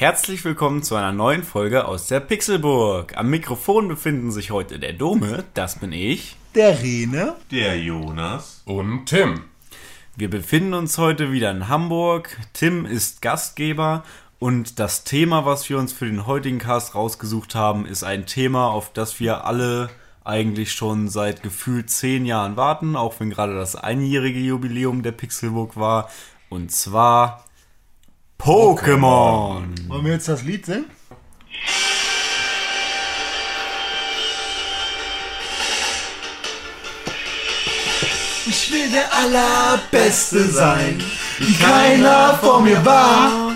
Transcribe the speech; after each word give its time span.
Herzlich 0.00 0.42
willkommen 0.46 0.82
zu 0.82 0.94
einer 0.94 1.12
neuen 1.12 1.42
Folge 1.42 1.84
aus 1.84 2.06
der 2.06 2.20
Pixelburg. 2.20 3.18
Am 3.18 3.28
Mikrofon 3.28 3.86
befinden 3.86 4.30
sich 4.30 4.50
heute 4.50 4.78
der 4.78 4.94
Dome, 4.94 5.44
das 5.52 5.78
bin 5.78 5.92
ich. 5.92 6.38
Der 6.54 6.80
Rene. 6.82 7.36
Der 7.50 7.78
Jonas. 7.78 8.62
Und 8.64 9.04
Tim. 9.04 9.42
Wir 10.16 10.30
befinden 10.30 10.72
uns 10.72 10.96
heute 10.96 11.32
wieder 11.32 11.50
in 11.50 11.68
Hamburg. 11.68 12.38
Tim 12.54 12.86
ist 12.86 13.20
Gastgeber 13.20 14.02
und 14.38 14.78
das 14.78 15.04
Thema, 15.04 15.44
was 15.44 15.68
wir 15.68 15.76
uns 15.76 15.92
für 15.92 16.06
den 16.06 16.26
heutigen 16.26 16.60
Cast 16.60 16.94
rausgesucht 16.94 17.54
haben, 17.54 17.84
ist 17.84 18.02
ein 18.02 18.24
Thema, 18.24 18.68
auf 18.68 18.94
das 18.94 19.20
wir 19.20 19.44
alle 19.44 19.90
eigentlich 20.24 20.72
schon 20.72 21.10
seit 21.10 21.42
gefühlt 21.42 21.90
zehn 21.90 22.24
Jahren 22.24 22.56
warten, 22.56 22.96
auch 22.96 23.20
wenn 23.20 23.28
gerade 23.28 23.54
das 23.54 23.76
einjährige 23.76 24.40
Jubiläum 24.40 25.02
der 25.02 25.12
Pixelburg 25.12 25.76
war. 25.76 26.08
Und 26.48 26.72
zwar 26.72 27.44
Pokémon. 28.40 29.68
Wollen 29.88 30.04
wir 30.06 30.12
jetzt 30.14 30.28
das 30.28 30.42
Lied 30.42 30.64
singen? 30.64 30.86
Ich 38.46 38.72
will 38.72 38.90
der 38.90 39.12
Allerbeste 39.12 40.42
sein, 40.48 41.02
wie 41.38 41.52
keiner 41.54 42.38
vor 42.40 42.62
mir 42.62 42.82
war. 42.82 43.52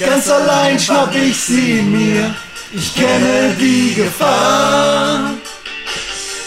Ganz 0.00 0.28
allein 0.28 0.78
schnapp 0.80 1.14
ich 1.14 1.36
sie 1.36 1.82
mir, 1.82 2.34
ich 2.72 2.96
kenne 2.96 3.54
die 3.60 3.94
Gefahr. 3.94 5.30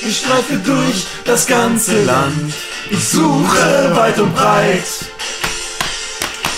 Ich 0.02 0.18
streife 0.18 0.58
durch 0.58 1.08
das 1.24 1.48
ganze 1.48 2.04
Land, 2.04 2.54
ich 2.90 3.08
suche 3.08 3.96
weit 3.96 4.20
und 4.20 4.36
breit 4.36 4.84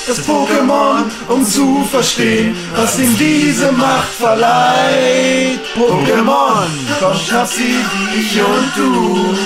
das 0.09 0.25
Pokémon, 0.25 1.03
um 1.27 1.45
zu 1.45 1.87
verstehen, 1.91 2.55
was 2.75 2.99
ihm 2.99 3.15
diese 3.17 3.71
Macht 3.71 4.09
verleiht. 4.19 5.59
Pokémon, 5.77 6.67
komm, 6.99 7.15
schnapp 7.15 7.47
sie, 7.47 7.75
ich 8.17 8.41
und 8.41 8.71
du. 8.75 9.37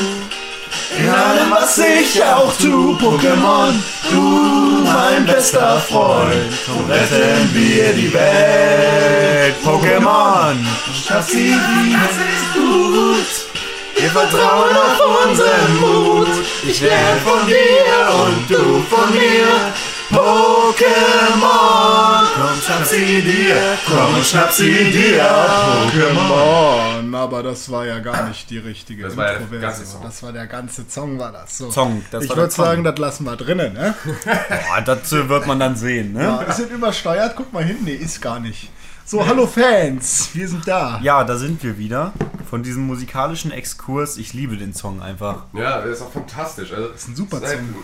In 0.97 1.09
allem, 1.09 1.52
was 1.52 1.78
ich 1.80 2.23
auch 2.23 2.53
tu, 2.61 2.95
Pokémon, 2.95 3.73
du, 4.09 4.86
mein 4.86 5.25
bester 5.25 5.81
Freund, 5.89 6.53
so 6.66 6.73
retten 6.89 7.50
wir 7.53 7.94
die 7.94 8.14
Welt. 8.14 9.56
Pokémon, 9.66 10.56
schnapp 10.94 11.23
sie, 11.23 11.56
das 11.94 12.16
ist 12.31 12.53
gut. 12.53 13.53
Wir 13.95 14.09
vertrauen 14.09 14.75
auf 14.75 15.28
unseren 15.28 15.80
Mut. 15.80 16.28
Ich 16.66 16.81
lerne 16.81 17.19
von 17.25 17.47
dir 17.47 18.25
und 18.25 18.50
du 18.50 18.84
von 18.89 19.11
mir. 19.11 19.73
Pokémon, 20.09 22.25
komm 22.35 22.61
schnapp 22.61 22.85
sie 22.85 23.21
dir, 23.21 23.55
komm 23.87 24.23
schnapp 24.23 24.51
sie 24.51 24.91
dir, 24.91 25.23
Pokémon. 25.23 27.15
Aber 27.15 27.43
das 27.43 27.71
war 27.71 27.85
ja 27.85 27.99
gar 27.99 28.27
nicht 28.27 28.49
die 28.49 28.57
richtige 28.57 29.03
Das 29.03 29.15
war 29.17 29.25
der 29.25 29.33
Introversion. 29.37 29.61
ganze 29.61 29.85
Song. 29.85 30.01
Das 30.03 30.23
war 30.23 30.31
der 30.33 30.47
ganze 30.47 30.85
Song, 30.89 31.19
war 31.19 31.31
das 31.31 31.57
so. 31.57 31.71
Song, 31.71 32.03
das 32.11 32.23
ich 32.25 32.29
war 32.31 32.37
würde 32.37 32.51
sagen, 32.51 32.83
das 32.83 32.97
lassen 32.97 33.23
wir 33.25 33.35
drinnen, 33.37 33.73
ne? 33.73 33.93
Boah, 34.25 34.81
dazu 34.85 35.29
wird 35.29 35.47
man 35.47 35.59
dann 35.59 35.75
sehen, 35.75 36.13
ne? 36.13 36.23
Ja, 36.23 36.41
ist 36.41 36.59
das 36.59 36.69
übersteuert? 36.69 37.33
Guck 37.35 37.53
mal 37.53 37.63
hin, 37.63 37.77
nee, 37.83 37.93
ist 37.95 38.21
gar 38.21 38.39
nicht. 38.39 38.69
So, 39.06 39.25
hallo 39.28 39.46
Fans, 39.46 40.30
wir 40.34 40.47
sind 40.47 40.68
da. 40.68 41.00
Ja, 41.03 41.24
da 41.24 41.36
sind 41.38 41.62
wir 41.64 41.78
wieder. 41.78 42.14
Von 42.50 42.64
diesem 42.64 42.86
musikalischen 42.88 43.52
Exkurs. 43.52 44.18
Ich 44.18 44.34
liebe 44.34 44.56
den 44.58 44.74
Song 44.74 45.02
einfach. 45.02 45.46
Ja, 45.53 45.81
das 45.81 45.97
ist 45.97 46.02
auch 46.03 46.12
fantastisch. 46.12 46.72
Also, 46.72 46.90
das 46.90 47.02
ist 47.02 47.08
ein 47.09 47.16
super 47.16 47.38
ein, 47.38 47.44
Song. 47.50 47.75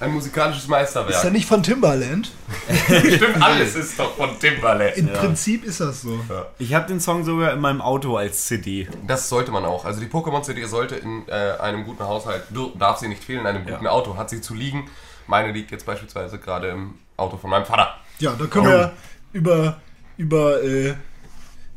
ein 0.00 0.12
musikalisches 0.12 0.64
Ist 0.64 0.68
Meisterwerk. 0.68 1.24
ja 1.24 1.30
nicht 1.30 1.48
von 1.48 1.62
Timbaland? 1.62 2.30
Stimmt, 2.86 3.42
alles 3.42 3.74
ist 3.74 3.98
doch 3.98 4.14
von 4.16 4.38
Timbaland. 4.38 4.96
Im 4.98 5.08
Prinzip 5.08 5.64
ist 5.64 5.80
das 5.80 6.02
so. 6.02 6.20
Ich 6.58 6.74
habe 6.74 6.86
den 6.86 7.00
Song 7.00 7.24
sogar 7.24 7.52
in 7.54 7.60
meinem 7.60 7.80
Auto 7.80 8.16
als 8.16 8.44
CD. 8.46 8.86
Das 9.06 9.28
sollte 9.28 9.50
man 9.50 9.64
auch. 9.64 9.84
Also 9.84 10.00
die 10.00 10.06
Pokémon-CD 10.08 10.64
sollte 10.66 10.96
in 10.96 11.26
äh, 11.28 11.52
einem 11.60 11.84
guten 11.84 12.04
Haushalt, 12.04 12.42
dur- 12.50 12.72
darf 12.78 12.98
sie 12.98 13.08
nicht 13.08 13.24
fehlen, 13.24 13.40
in 13.40 13.46
einem 13.46 13.64
guten 13.64 13.84
Ja. 13.86 13.90
Auto 13.90 14.16
hat 14.16 14.30
sie 14.30 14.40
zu 14.42 14.54
liegen. 14.54 14.88
Meine 15.26 15.52
liegt 15.52 15.70
jetzt 15.70 15.86
beispielsweise 15.86 16.38
gerade 16.38 16.68
im 16.68 16.94
Auto 17.16 17.36
von 17.38 17.50
meinem 17.50 17.64
Vater. 17.66 17.94
Ja, 18.18 18.32
da 18.38 18.44
können 18.46 18.66
wir 18.66 18.92
über, 19.32 19.76
über 20.18 20.62
äh, 20.62 20.94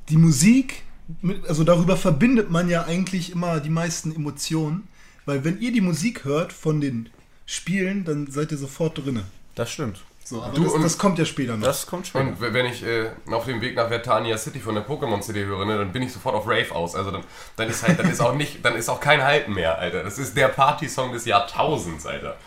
die 0.09 0.17
Musik, 0.17 0.83
mit, 1.21 1.47
also 1.47 1.63
darüber 1.63 1.95
verbindet 1.95 2.51
man 2.51 2.67
ja 2.69 2.83
eigentlich 2.83 3.31
immer 3.31 3.59
die 3.61 3.69
meisten 3.69 4.13
Emotionen. 4.13 4.87
Weil 5.25 5.43
wenn 5.45 5.61
ihr 5.61 5.71
die 5.71 5.81
Musik 5.81 6.25
hört 6.25 6.51
von 6.51 6.81
den 6.81 7.09
Spielen, 7.45 8.03
dann 8.03 8.29
seid 8.31 8.51
ihr 8.51 8.57
sofort 8.57 8.97
drinne. 8.97 9.23
Das 9.55 9.71
stimmt. 9.71 10.01
So, 10.23 10.41
aber 10.41 10.53
Du 10.55 10.63
das, 10.63 10.73
und- 10.73 10.81
das 10.83 10.97
kommt 10.97 11.19
ja 11.19 11.25
später 11.25 11.57
noch. 11.57 11.65
Das 11.65 11.85
kommt 11.85 12.07
später. 12.07 12.25
Und 12.25 12.39
wenn 12.41 12.65
ich 12.65 12.83
äh, 12.83 13.09
auf 13.31 13.45
dem 13.45 13.59
Weg 13.61 13.75
nach 13.75 13.89
Vertania 13.89 14.37
City 14.37 14.59
von 14.59 14.75
der 14.75 14.87
Pokémon-CD 14.87 15.45
höre, 15.45 15.65
ne, 15.65 15.77
dann 15.77 15.91
bin 15.91 16.01
ich 16.03 16.11
sofort 16.13 16.35
auf 16.35 16.47
Rave 16.47 16.71
aus. 16.73 16.95
Also 16.95 17.11
dann, 17.11 17.23
dann 17.57 17.69
ist 17.69 17.85
halt, 17.85 17.99
dann 17.99 18.09
ist 18.09 18.21
auch 18.21 18.33
nicht, 18.35 18.63
dann 18.65 18.75
ist 18.75 18.87
auch 18.89 18.99
kein 18.99 19.21
Halten 19.23 19.53
mehr, 19.53 19.77
Alter. 19.77 20.03
Das 20.03 20.17
ist 20.17 20.35
der 20.37 20.47
Party-Song 20.47 21.11
des 21.11 21.25
Jahrtausends, 21.25 22.05
Alter. 22.05 22.37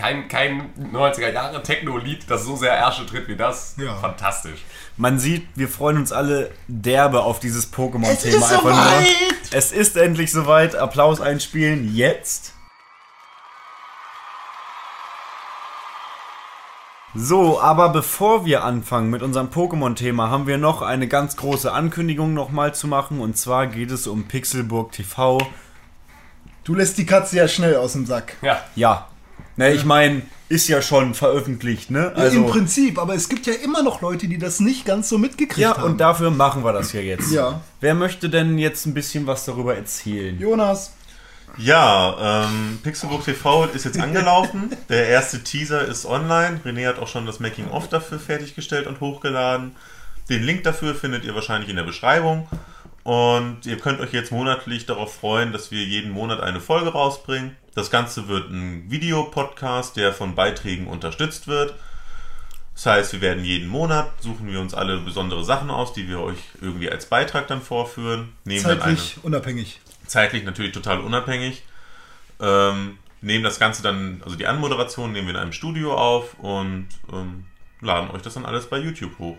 Kein, 0.00 0.28
kein 0.28 0.70
90er 0.92 1.30
Jahre 1.32 1.62
Techno-Lied, 1.62 2.30
das 2.30 2.44
so 2.44 2.56
sehr 2.56 2.72
Ärsche 2.72 3.06
tritt 3.06 3.28
wie 3.28 3.36
das. 3.36 3.74
Ja. 3.76 3.94
Fantastisch. 3.96 4.60
Man 4.96 5.18
sieht, 5.18 5.46
wir 5.54 5.68
freuen 5.68 5.98
uns 5.98 6.12
alle 6.12 6.50
derbe 6.68 7.22
auf 7.22 7.38
dieses 7.40 7.66
Es 7.66 7.72
Pokémon-Thema. 7.72 8.36
ist 8.36 8.52
einfach 8.52 8.64
nur. 8.64 8.74
soweit! 8.74 9.06
Es 9.52 9.72
ist 9.72 9.96
endlich 9.96 10.32
soweit. 10.32 10.74
Applaus 10.74 11.20
einspielen. 11.20 11.94
Jetzt. 11.94 12.54
So, 17.14 17.60
aber 17.60 17.88
bevor 17.88 18.44
wir 18.46 18.62
anfangen 18.62 19.10
mit 19.10 19.22
unserem 19.22 19.48
Pokémon-Thema, 19.48 20.30
haben 20.30 20.46
wir 20.46 20.58
noch 20.58 20.80
eine 20.80 21.08
ganz 21.08 21.36
große 21.36 21.72
Ankündigung 21.72 22.34
nochmal 22.34 22.72
zu 22.74 22.86
machen. 22.86 23.20
Und 23.20 23.36
zwar 23.36 23.66
geht 23.66 23.90
es 23.90 24.06
um 24.06 24.28
Pixelburg 24.28 24.92
TV. 24.92 25.38
Du 26.62 26.74
lässt 26.74 26.98
die 26.98 27.06
Katze 27.06 27.36
ja 27.36 27.48
schnell 27.48 27.76
aus 27.76 27.94
dem 27.94 28.06
Sack. 28.06 28.36
Ja. 28.42 28.62
Ja. 28.76 29.08
Ne, 29.56 29.72
ich 29.72 29.84
meine, 29.84 30.22
ist 30.48 30.68
ja 30.68 30.82
schon 30.82 31.14
veröffentlicht, 31.14 31.90
ne? 31.90 32.12
Ja, 32.16 32.24
Im 32.26 32.46
Prinzip, 32.46 32.98
aber 32.98 33.14
es 33.14 33.28
gibt 33.28 33.46
ja 33.46 33.52
immer 33.54 33.82
noch 33.82 34.00
Leute, 34.00 34.26
die 34.26 34.38
das 34.38 34.60
nicht 34.60 34.84
ganz 34.84 35.08
so 35.08 35.18
mitgekriegt 35.18 35.58
ja, 35.58 35.76
haben. 35.76 35.84
und 35.84 36.00
dafür 36.00 36.30
machen 36.30 36.64
wir 36.64 36.72
das 36.72 36.90
hier 36.92 37.04
jetzt. 37.04 37.30
Ja. 37.30 37.60
Wer 37.80 37.94
möchte 37.94 38.28
denn 38.28 38.58
jetzt 38.58 38.86
ein 38.86 38.94
bisschen 38.94 39.26
was 39.26 39.44
darüber 39.44 39.76
erzählen? 39.76 40.38
Jonas, 40.38 40.92
Ja, 41.56 42.44
ähm, 42.46 42.78
Pixelbook 42.82 43.24
TV 43.24 43.66
ist 43.66 43.84
jetzt 43.84 43.98
angelaufen. 43.98 44.70
Der 44.88 45.08
erste 45.08 45.42
Teaser 45.42 45.84
ist 45.84 46.06
online. 46.06 46.60
René 46.64 46.88
hat 46.88 46.98
auch 46.98 47.08
schon 47.08 47.26
das 47.26 47.40
Making-of 47.40 47.88
dafür 47.88 48.18
fertiggestellt 48.18 48.86
und 48.86 49.00
hochgeladen. 49.00 49.76
Den 50.28 50.42
Link 50.42 50.62
dafür 50.64 50.94
findet 50.94 51.24
ihr 51.24 51.34
wahrscheinlich 51.34 51.68
in 51.68 51.76
der 51.76 51.82
Beschreibung. 51.82 52.48
Und 53.02 53.66
ihr 53.66 53.78
könnt 53.78 54.00
euch 54.00 54.12
jetzt 54.12 54.30
monatlich 54.30 54.86
darauf 54.86 55.14
freuen, 55.14 55.52
dass 55.52 55.70
wir 55.70 55.82
jeden 55.82 56.12
Monat 56.12 56.40
eine 56.40 56.60
Folge 56.60 56.90
rausbringen. 56.90 57.56
Das 57.74 57.90
Ganze 57.90 58.28
wird 58.28 58.50
ein 58.50 58.90
Videopodcast, 58.90 59.96
der 59.96 60.12
von 60.12 60.34
Beiträgen 60.34 60.86
unterstützt 60.86 61.46
wird. 61.46 61.74
Das 62.74 62.86
heißt, 62.86 63.12
wir 63.12 63.20
werden 63.20 63.44
jeden 63.44 63.68
Monat, 63.68 64.10
suchen 64.20 64.50
wir 64.50 64.60
uns 64.60 64.74
alle 64.74 64.98
besondere 64.98 65.44
Sachen 65.44 65.70
aus, 65.70 65.92
die 65.92 66.08
wir 66.08 66.20
euch 66.20 66.38
irgendwie 66.60 66.90
als 66.90 67.06
Beitrag 67.06 67.46
dann 67.46 67.60
vorführen. 67.60 68.32
Nehmen 68.44 68.64
dann 68.64 68.80
eine, 68.80 68.96
zeitlich 68.96 69.18
unabhängig. 69.22 69.80
zeitlich 70.06 70.44
natürlich 70.44 70.72
total 70.72 71.00
unabhängig. 71.00 71.62
Ähm, 72.40 72.98
nehmen 73.20 73.44
das 73.44 73.58
Ganze 73.58 73.82
dann, 73.82 74.22
also 74.24 74.36
die 74.36 74.46
Anmoderation 74.46 75.12
nehmen 75.12 75.26
wir 75.26 75.34
in 75.34 75.40
einem 75.40 75.52
Studio 75.52 75.94
auf 75.94 76.38
und 76.38 76.88
ähm, 77.12 77.44
laden 77.80 78.10
euch 78.10 78.22
das 78.22 78.34
dann 78.34 78.46
alles 78.46 78.66
bei 78.66 78.78
YouTube 78.78 79.18
hoch. 79.18 79.36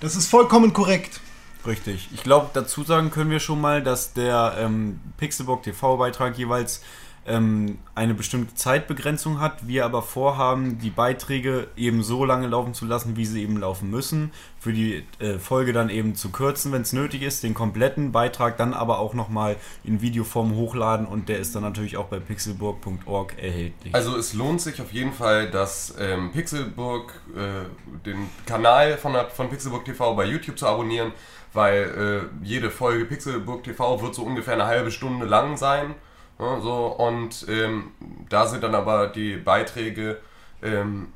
Das 0.00 0.14
ist 0.14 0.28
vollkommen 0.28 0.72
korrekt. 0.72 1.20
Richtig. 1.66 2.08
Ich 2.14 2.22
glaube, 2.22 2.50
dazu 2.52 2.84
sagen 2.84 3.10
können 3.10 3.30
wir 3.30 3.40
schon 3.40 3.60
mal, 3.60 3.82
dass 3.82 4.12
der 4.12 4.54
ähm, 4.58 5.00
Pixelbook 5.18 5.62
TV-Beitrag 5.62 6.38
jeweils 6.38 6.82
ähm, 7.26 7.78
eine 7.94 8.14
bestimmte 8.14 8.54
Zeitbegrenzung 8.54 9.40
hat, 9.40 9.66
wir 9.68 9.84
aber 9.84 10.02
vorhaben, 10.02 10.78
die 10.78 10.90
Beiträge 10.90 11.68
eben 11.76 12.02
so 12.02 12.24
lange 12.24 12.46
laufen 12.46 12.72
zu 12.72 12.86
lassen, 12.86 13.16
wie 13.16 13.26
sie 13.26 13.42
eben 13.42 13.58
laufen 13.58 13.90
müssen, 13.90 14.32
für 14.58 14.72
die 14.72 15.04
äh, 15.18 15.38
Folge 15.38 15.72
dann 15.72 15.90
eben 15.90 16.14
zu 16.14 16.30
kürzen, 16.30 16.72
wenn 16.72 16.82
es 16.82 16.92
nötig 16.92 17.22
ist, 17.22 17.42
den 17.42 17.52
kompletten 17.52 18.10
Beitrag 18.12 18.56
dann 18.56 18.72
aber 18.72 18.98
auch 18.98 19.12
nochmal 19.12 19.56
in 19.84 20.00
Videoform 20.00 20.54
hochladen 20.56 21.06
und 21.06 21.28
der 21.28 21.38
ist 21.38 21.54
dann 21.54 21.62
natürlich 21.62 21.98
auch 21.98 22.06
bei 22.06 22.20
pixelburg.org 22.20 23.34
erhältlich. 23.38 23.94
Also 23.94 24.16
es 24.16 24.32
lohnt 24.32 24.62
sich 24.62 24.80
auf 24.80 24.92
jeden 24.92 25.12
Fall, 25.12 25.50
dass 25.50 25.94
ähm, 25.98 26.32
Pixelburg, 26.32 27.12
äh, 27.36 28.06
den 28.06 28.30
Kanal 28.46 28.96
von, 28.96 29.14
von 29.34 29.50
Pixelburg 29.50 29.84
TV 29.84 30.14
bei 30.14 30.24
YouTube 30.24 30.58
zu 30.58 30.66
abonnieren, 30.66 31.12
weil 31.52 32.30
äh, 32.42 32.44
jede 32.44 32.70
Folge 32.70 33.04
Pixelburg 33.04 33.64
TV 33.64 34.02
wird 34.02 34.14
so 34.14 34.22
ungefähr 34.22 34.54
eine 34.54 34.66
halbe 34.66 34.90
Stunde 34.90 35.26
lang 35.26 35.56
sein. 35.56 35.94
Ja, 36.38 36.60
so, 36.60 36.86
und 36.86 37.46
ähm, 37.48 37.92
da 38.28 38.46
sind 38.46 38.62
dann 38.62 38.74
aber 38.74 39.08
die 39.08 39.36
Beiträge 39.36 40.18
ähm, 40.62 41.12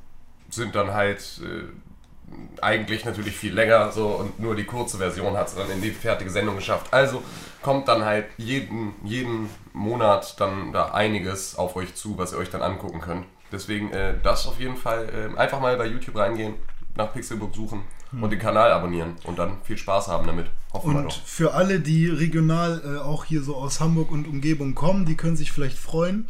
sind 0.51 0.75
dann 0.75 0.93
halt 0.93 1.41
äh, 1.43 2.61
eigentlich 2.61 3.05
natürlich 3.05 3.37
viel 3.37 3.55
länger 3.55 3.93
so 3.93 4.07
und 4.09 4.41
nur 4.41 4.55
die 4.55 4.65
kurze 4.65 4.99
Version 4.99 5.37
hat 5.37 5.49
es 5.49 5.55
dann 5.55 5.71
in 5.71 5.83
die 5.83 5.91
fertige 5.91 6.31
Sendung 6.31 6.57
geschafft. 6.57 6.93
Also 6.93 7.23
kommt 7.63 7.89
dann 7.89 8.05
halt 8.05 8.27
jeden, 8.37 8.95
jeden 9.05 9.49
Monat 9.73 10.39
dann 10.41 10.73
da 10.73 10.91
einiges 10.93 11.57
auf 11.57 11.77
euch 11.77 11.95
zu, 11.95 12.19
was 12.19 12.33
ihr 12.33 12.39
euch 12.39 12.51
dann 12.51 12.63
angucken 12.63 13.01
könnt. 13.01 13.27
Deswegen 13.53 13.93
äh, 13.93 14.15
das 14.23 14.47
auf 14.47 14.59
jeden 14.59 14.77
Fall 14.77 15.33
äh, 15.35 15.39
einfach 15.39 15.61
mal 15.61 15.77
bei 15.77 15.87
YouTube 15.87 16.17
reingehen, 16.17 16.55
nach 16.97 17.13
Pixelbook 17.13 17.55
suchen 17.55 17.83
und 18.21 18.31
den 18.31 18.39
Kanal 18.39 18.71
abonnieren 18.73 19.17
und 19.25 19.39
dann 19.39 19.59
viel 19.65 19.77
Spaß 19.77 20.09
haben 20.09 20.27
damit. 20.27 20.47
Hoffen 20.73 20.93
wir 20.93 20.99
Und 21.01 21.07
doch. 21.07 21.21
für 21.25 21.55
alle, 21.55 21.81
die 21.81 22.07
regional 22.09 22.83
äh, 22.85 22.99
auch 23.01 23.25
hier 23.25 23.43
so 23.43 23.57
aus 23.57 23.81
Hamburg 23.81 24.11
und 24.11 24.27
Umgebung 24.29 24.75
kommen, 24.75 25.05
die 25.05 25.17
können 25.17 25.37
sich 25.37 25.51
vielleicht 25.53 25.79
freuen, 25.79 26.29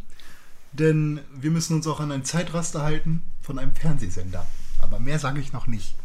denn 0.71 1.19
wir 1.33 1.51
müssen 1.51 1.75
uns 1.75 1.87
auch 1.87 1.99
an 1.99 2.11
ein 2.11 2.25
Zeitraster 2.25 2.81
halten 2.81 3.21
von 3.41 3.59
einem 3.59 3.75
Fernsehsender. 3.75 4.45
Aber 4.79 4.99
mehr 4.99 5.19
sage 5.19 5.39
ich 5.39 5.53
noch 5.53 5.67
nicht. 5.67 5.95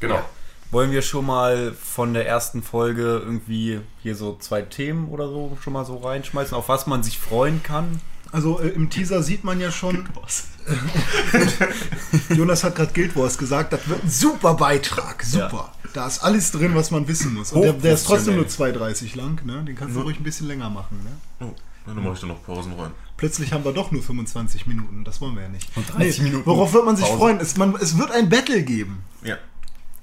Genau. 0.00 0.22
Wollen 0.70 0.90
wir 0.90 1.02
schon 1.02 1.26
mal 1.26 1.72
von 1.72 2.14
der 2.14 2.26
ersten 2.26 2.62
Folge 2.62 3.02
irgendwie 3.02 3.80
hier 4.02 4.16
so 4.16 4.36
zwei 4.36 4.62
Themen 4.62 5.08
oder 5.08 5.28
so 5.28 5.58
schon 5.62 5.74
mal 5.74 5.84
so 5.84 5.98
reinschmeißen, 5.98 6.56
auf 6.56 6.68
was 6.68 6.86
man 6.86 7.02
sich 7.02 7.18
freuen 7.18 7.62
kann? 7.62 8.00
Also 8.30 8.58
äh, 8.60 8.68
im 8.68 8.88
Teaser 8.88 9.22
sieht 9.22 9.44
man 9.44 9.60
ja 9.60 9.70
schon, 9.70 10.08
Jonas 12.34 12.64
hat 12.64 12.76
gerade 12.76 12.92
Guild 12.92 13.16
Wars 13.16 13.38
gesagt, 13.38 13.72
das 13.72 13.88
wird 13.88 14.04
ein 14.04 14.10
super 14.10 14.54
Beitrag, 14.54 15.22
super. 15.22 15.72
Da 15.92 16.06
ist 16.06 16.22
alles 16.22 16.50
drin, 16.52 16.74
was 16.74 16.90
man 16.90 17.06
wissen 17.08 17.34
muss. 17.34 17.52
Und 17.52 17.62
der, 17.62 17.72
der 17.72 17.94
ist 17.94 18.06
trotzdem 18.06 18.36
nur 18.36 18.46
2,30 18.46 19.16
lang, 19.16 19.44
ne? 19.44 19.62
den 19.64 19.76
kannst 19.76 19.96
du 19.96 20.00
ruhig 20.00 20.18
ein 20.18 20.22
bisschen 20.24 20.46
länger 20.46 20.70
machen. 20.70 20.98
Ne? 21.04 21.46
Oh, 21.46 21.54
dann 21.86 22.02
mache 22.02 22.14
ich 22.14 22.20
da 22.20 22.26
noch 22.26 22.42
Pausen 22.44 22.72
rein. 22.74 22.92
Plötzlich 23.16 23.52
haben 23.52 23.64
wir 23.64 23.72
doch 23.72 23.90
nur 23.90 24.02
25 24.02 24.66
Minuten, 24.66 25.04
das 25.04 25.20
wollen 25.20 25.34
wir 25.34 25.42
ja 25.42 25.48
nicht. 25.48 25.68
Und 25.76 25.92
30 25.92 26.22
Minuten 26.22 26.46
Worauf 26.46 26.72
wird 26.72 26.84
man 26.84 26.96
sich 26.96 27.06
Pause. 27.06 27.18
freuen? 27.18 27.40
Es, 27.40 27.56
man, 27.56 27.74
es 27.76 27.98
wird 27.98 28.10
ein 28.10 28.28
Battle 28.28 28.62
geben. 28.62 29.04
Ja. 29.22 29.36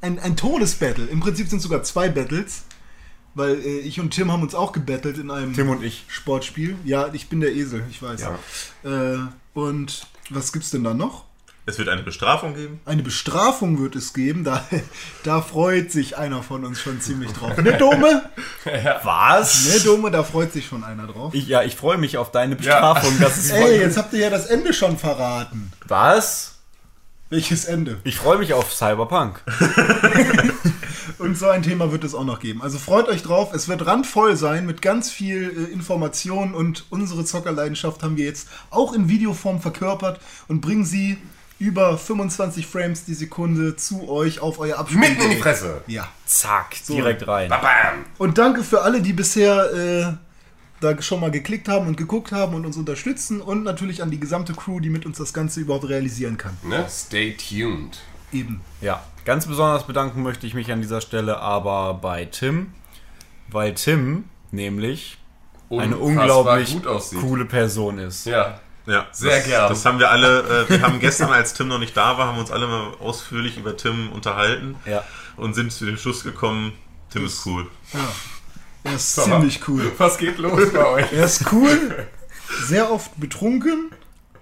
Ein, 0.01 0.19
ein 0.19 0.37
Todesbattle. 0.37 1.05
Im 1.05 1.19
Prinzip 1.19 1.49
sind 1.49 1.61
sogar 1.61 1.83
zwei 1.83 2.09
Battles. 2.09 2.63
Weil 3.35 3.59
äh, 3.59 3.79
ich 3.79 3.99
und 3.99 4.11
Tim 4.11 4.31
haben 4.31 4.41
uns 4.41 4.55
auch 4.55 4.71
gebettelt 4.71 5.17
in 5.17 5.31
einem 5.31 5.53
Tim 5.53 5.69
und 5.69 5.83
ich. 5.83 6.05
Sportspiel. 6.07 6.75
Ja, 6.83 7.13
ich 7.13 7.29
bin 7.29 7.41
der 7.41 7.55
Esel, 7.55 7.83
ich 7.89 8.01
weiß. 8.01 8.27
Äh, 8.83 9.17
und 9.53 10.07
was 10.29 10.51
gibt's 10.51 10.71
denn 10.71 10.83
da 10.83 10.93
noch? 10.93 11.25
Es 11.69 11.77
wird 11.77 11.89
eine 11.89 12.01
Bestrafung 12.01 12.55
geben. 12.55 12.79
Eine 12.85 13.03
Bestrafung 13.03 13.79
wird 13.79 13.95
es 13.95 14.13
geben. 14.13 14.43
Da, 14.43 14.65
da 15.23 15.41
freut 15.41 15.91
sich 15.91 16.17
einer 16.17 16.41
von 16.41 16.65
uns 16.65 16.81
schon 16.81 16.99
ziemlich 16.99 17.31
drauf. 17.31 17.57
Ne, 17.57 17.73
Dome? 17.77 18.23
Was? 19.03 19.67
Ne, 19.67 19.79
Dome, 19.81 20.09
da 20.09 20.23
freut 20.23 20.51
sich 20.51 20.65
schon 20.65 20.83
einer 20.83 21.05
drauf. 21.05 21.33
Ich, 21.35 21.47
ja, 21.47 21.61
ich 21.61 21.75
freue 21.75 21.97
mich 21.97 22.17
auf 22.17 22.31
deine 22.31 22.55
Bestrafung. 22.55 23.13
Das 23.19 23.37
ist 23.37 23.51
Ey, 23.53 23.79
jetzt 23.81 23.97
habt 23.97 24.13
ihr 24.13 24.19
ja 24.19 24.29
das 24.31 24.47
Ende 24.47 24.73
schon 24.73 24.97
verraten. 24.97 25.71
Was? 25.87 26.55
Welches 27.29 27.65
Ende? 27.65 27.99
Ich 28.03 28.17
freue 28.17 28.39
mich 28.39 28.53
auf 28.55 28.73
Cyberpunk. 28.73 29.43
Und 31.17 31.37
so 31.37 31.47
ein 31.47 31.63
Thema 31.63 31.91
wird 31.91 32.03
es 32.03 32.13
auch 32.13 32.23
noch 32.23 32.39
geben. 32.39 32.61
Also 32.61 32.77
freut 32.77 33.07
euch 33.07 33.23
drauf. 33.23 33.53
Es 33.53 33.67
wird 33.67 33.85
randvoll 33.85 34.35
sein 34.35 34.65
mit 34.65 34.81
ganz 34.81 35.09
viel 35.09 35.67
äh, 35.69 35.73
Information 35.73 36.53
und 36.53 36.85
unsere 36.89 37.25
Zockerleidenschaft 37.25 38.03
haben 38.03 38.17
wir 38.17 38.25
jetzt 38.25 38.47
auch 38.69 38.93
in 38.93 39.09
Videoform 39.09 39.61
verkörpert 39.61 40.19
und 40.47 40.61
bringen 40.61 40.85
sie 40.85 41.17
über 41.59 41.97
25 41.97 42.65
Frames 42.65 43.03
die 43.03 43.13
Sekunde 43.13 43.75
zu 43.75 44.09
euch 44.09 44.39
auf 44.39 44.59
euer 44.59 44.77
Abspiel. 44.77 44.99
Mitten 44.99 45.21
in 45.23 45.29
die 45.31 45.35
Fresse. 45.35 45.81
Ja. 45.87 46.07
Zack, 46.25 46.75
direkt 46.87 47.27
rein. 47.27 47.49
Bam. 47.49 48.05
Und 48.17 48.37
danke 48.37 48.63
für 48.63 48.81
alle, 48.81 49.01
die 49.01 49.11
bisher 49.11 49.73
äh, 49.73 50.13
da 50.79 51.01
schon 51.01 51.19
mal 51.19 51.31
geklickt 51.31 51.67
haben 51.67 51.87
und 51.87 51.97
geguckt 51.97 52.31
haben 52.31 52.55
und 52.55 52.65
uns 52.65 52.77
unterstützen 52.77 53.41
und 53.41 53.63
natürlich 53.63 54.01
an 54.01 54.09
die 54.09 54.19
gesamte 54.19 54.53
Crew, 54.53 54.79
die 54.79 54.89
mit 54.89 55.05
uns 55.05 55.17
das 55.17 55.33
Ganze 55.33 55.59
überhaupt 55.59 55.89
realisieren 55.89 56.37
kann. 56.37 56.57
Ne? 56.63 56.85
Stay 56.89 57.35
tuned. 57.35 57.99
Eben. 58.31 58.61
Ja, 58.79 59.03
ganz 59.29 59.45
besonders 59.45 59.85
bedanken 59.85 60.23
möchte 60.23 60.47
ich 60.47 60.55
mich 60.55 60.71
an 60.71 60.81
dieser 60.81 61.01
Stelle 61.01 61.37
aber 61.37 61.93
bei 61.93 62.25
Tim, 62.25 62.73
weil 63.47 63.75
Tim 63.75 64.23
nämlich 64.49 65.19
eine 65.69 65.97
Unfassbar 65.97 66.57
unglaublich 66.57 66.77
coole 67.21 67.45
Person 67.45 67.99
ist. 67.99 68.25
Ja. 68.25 68.59
Ja, 68.87 69.05
Sehr 69.11 69.37
das, 69.37 69.45
gern. 69.45 69.69
Das 69.69 69.85
haben 69.85 69.99
wir 69.99 70.09
alle, 70.09 70.65
äh, 70.67 70.69
wir 70.71 70.81
haben 70.81 70.99
gestern, 70.99 71.29
als 71.31 71.53
Tim 71.53 71.67
noch 71.67 71.77
nicht 71.77 71.95
da 71.95 72.17
war, 72.17 72.25
haben 72.25 72.37
wir 72.37 72.41
uns 72.41 72.49
alle 72.49 72.65
mal 72.65 72.93
ausführlich 72.99 73.55
über 73.57 73.77
Tim 73.77 74.11
unterhalten 74.11 74.77
Ja. 74.87 75.03
und 75.37 75.53
sind 75.53 75.71
zu 75.71 75.85
dem 75.85 75.97
Schluss 75.97 76.23
gekommen, 76.23 76.73
Tim 77.11 77.23
ist 77.27 77.45
cool. 77.45 77.67
Er 78.83 78.95
ist 78.95 79.13
ziemlich 79.13 79.67
cool. 79.67 79.91
Was 79.99 80.17
geht 80.17 80.39
los 80.39 80.73
bei 80.73 80.85
euch? 80.87 81.13
Er 81.13 81.25
ist 81.25 81.51
cool, 81.51 82.07
sehr 82.65 82.91
oft 82.91 83.11
betrunken, 83.19 83.91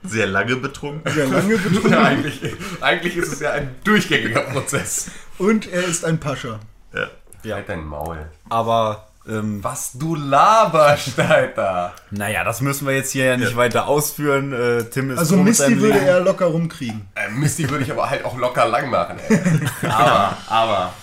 Sehr 0.04 0.28
lange 0.28 0.56
betrunken. 0.58 1.12
sehr 1.12 1.28
lange 1.28 1.58
betrunken 1.58 1.92
Ja, 1.92 2.04
eigentlich, 2.04 2.42
eigentlich 2.82 3.18
ist 3.18 3.34
es 3.34 3.40
ja 3.40 3.52
ein 3.52 3.76
durchgängiger 3.84 4.42
Prozess. 4.42 5.10
und 5.38 5.72
er 5.72 5.84
ist 5.84 6.06
ein 6.06 6.20
Pascha. 6.20 6.60
Ja. 6.94 7.56
Halt 7.56 7.70
dein 7.70 7.86
Maul. 7.86 8.26
Aber 8.50 9.08
ähm, 9.28 9.64
Was 9.64 9.92
du 9.94 10.16
laberst, 10.16 11.18
Alter. 11.20 11.94
naja, 12.12 12.44
das 12.44 12.62
müssen 12.62 12.88
wir 12.88 12.96
jetzt 12.96 13.12
hier 13.12 13.26
ja 13.26 13.38
nicht 13.38 13.56
weiter 13.56 13.88
ausführen. 13.88 14.52
Äh, 14.54 14.84
Tim 14.86 15.12
ist 15.12 15.20
Also 15.20 15.38
Misty 15.38 15.80
würde 15.80 16.00
er 16.00 16.20
locker 16.22 16.46
rumkriegen. 16.48 17.08
Äh, 17.16 17.30
Misty 17.32 17.70
würde 17.70 17.84
ich 17.86 17.92
aber 17.92 18.10
halt 18.10 18.26
auch 18.26 18.38
locker 18.38 18.66
lang 18.68 18.90
machen, 18.90 19.18
ey. 19.28 19.40
Aber, 19.90 20.38
aber. 20.48 20.94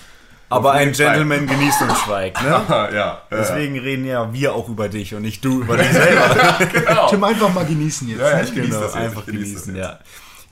Aber 0.48 0.72
ein. 0.72 0.92
Gentleman 0.92 1.46
genießt 1.46 1.82
und 1.82 1.92
schweigt, 1.96 2.42
ne? 2.42 2.60
ja, 2.68 2.90
ja. 2.92 3.22
Deswegen 3.30 3.78
reden 3.78 4.04
ja 4.04 4.32
wir 4.32 4.54
auch 4.54 4.68
über 4.68 4.88
dich 4.88 5.14
und 5.14 5.22
nicht 5.22 5.44
du 5.44 5.62
über 5.62 5.76
dich 5.78 5.88
selber. 5.90 6.58
genau. 6.72 7.08
Tim 7.08 7.24
einfach 7.24 7.52
mal 7.52 7.64
genießen 7.64 8.08
jetzt. 8.08 8.20
Ja, 8.20 8.30
ja, 8.30 8.40
ich 8.42 8.54
genieße 8.54 8.68
Genau, 8.70 8.80
das 8.82 8.94
jetzt. 8.94 9.04
einfach 9.04 9.20
ich 9.22 9.26
genieße 9.26 9.66
genießen, 9.66 9.74
das 9.74 9.82
ja. 9.82 9.98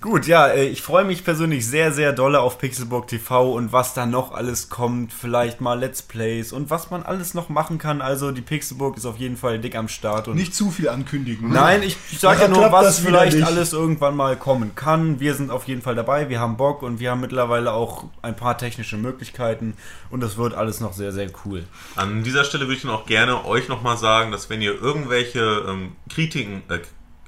Gut, 0.03 0.27
ja, 0.27 0.49
äh, 0.49 0.67
ich 0.67 0.83
freue 0.83 1.05
mich 1.05 1.25
persönlich 1.25 1.65
sehr, 1.65 1.93
sehr 1.93 2.13
dolle 2.13 2.41
auf 2.41 2.59
Pixelburg 2.59 3.07
TV 3.07 3.53
und 3.53 3.73
was 3.73 3.95
da 3.95 4.05
noch 4.05 4.33
alles 4.33 4.69
kommt. 4.69 5.13
Vielleicht 5.13 5.61
mal 5.61 5.79
Let's 5.79 6.03
Plays 6.03 6.53
und 6.53 6.71
was 6.71 6.91
man 6.91 7.05
alles 7.05 7.35
noch 7.35 7.49
machen 7.49 7.79
kann. 7.79 8.03
Also 8.03 8.33
die 8.33 8.41
Pixelburg 8.41 8.97
ist 8.97 9.07
auf 9.07 9.19
jeden 9.19 9.37
Fall 9.37 9.61
dick 9.61 9.77
am 9.77 9.87
Start. 9.87 10.27
Und 10.27 10.35
Nicht 10.35 10.57
zu 10.57 10.73
viel 10.73 10.89
ankündigen. 10.89 11.53
Nein, 11.53 11.85
ich 11.85 11.97
sage 12.19 12.43
ja 12.43 12.49
nur, 12.49 12.73
was 12.73 12.99
vielleicht 12.99 13.37
nicht. 13.37 13.47
alles 13.47 13.73
irgendwann 13.73 14.17
mal 14.17 14.35
kommen 14.37 14.75
kann. 14.75 15.21
Wir 15.21 15.35
sind 15.35 15.53
auf 15.53 15.69
jeden 15.69 15.83
Fall 15.83 15.95
dabei, 15.95 16.29
wir 16.29 16.41
haben 16.41 16.57
Bock 16.57 16.83
und 16.83 16.99
wir 16.99 17.13
haben 17.13 17.21
mittlerweile 17.21 17.73
auch 17.73 18.07
ein 18.23 18.35
paar 18.35 18.59
technische 18.59 18.97
Möglichkeiten 18.97 19.75
und 20.11 20.21
das 20.21 20.37
wird 20.37 20.55
alles 20.55 20.81
noch 20.81 20.95
sehr, 20.95 21.13
sehr 21.13 21.31
cool. 21.45 21.63
An 21.95 22.25
dieser 22.25 22.43
Stelle 22.43 22.65
würde 22.65 22.75
ich 22.75 22.83
dann 22.83 22.91
auch 22.91 23.07
gerne 23.07 23.45
euch 23.45 23.69
nochmal 23.69 23.97
sagen, 23.97 24.33
dass 24.33 24.51
wenn 24.51 24.63
ihr 24.63 24.83
irgendwelche 24.83 25.65
ähm, 25.69 25.93
Kritiken, 26.11 26.63
äh, 26.69 26.81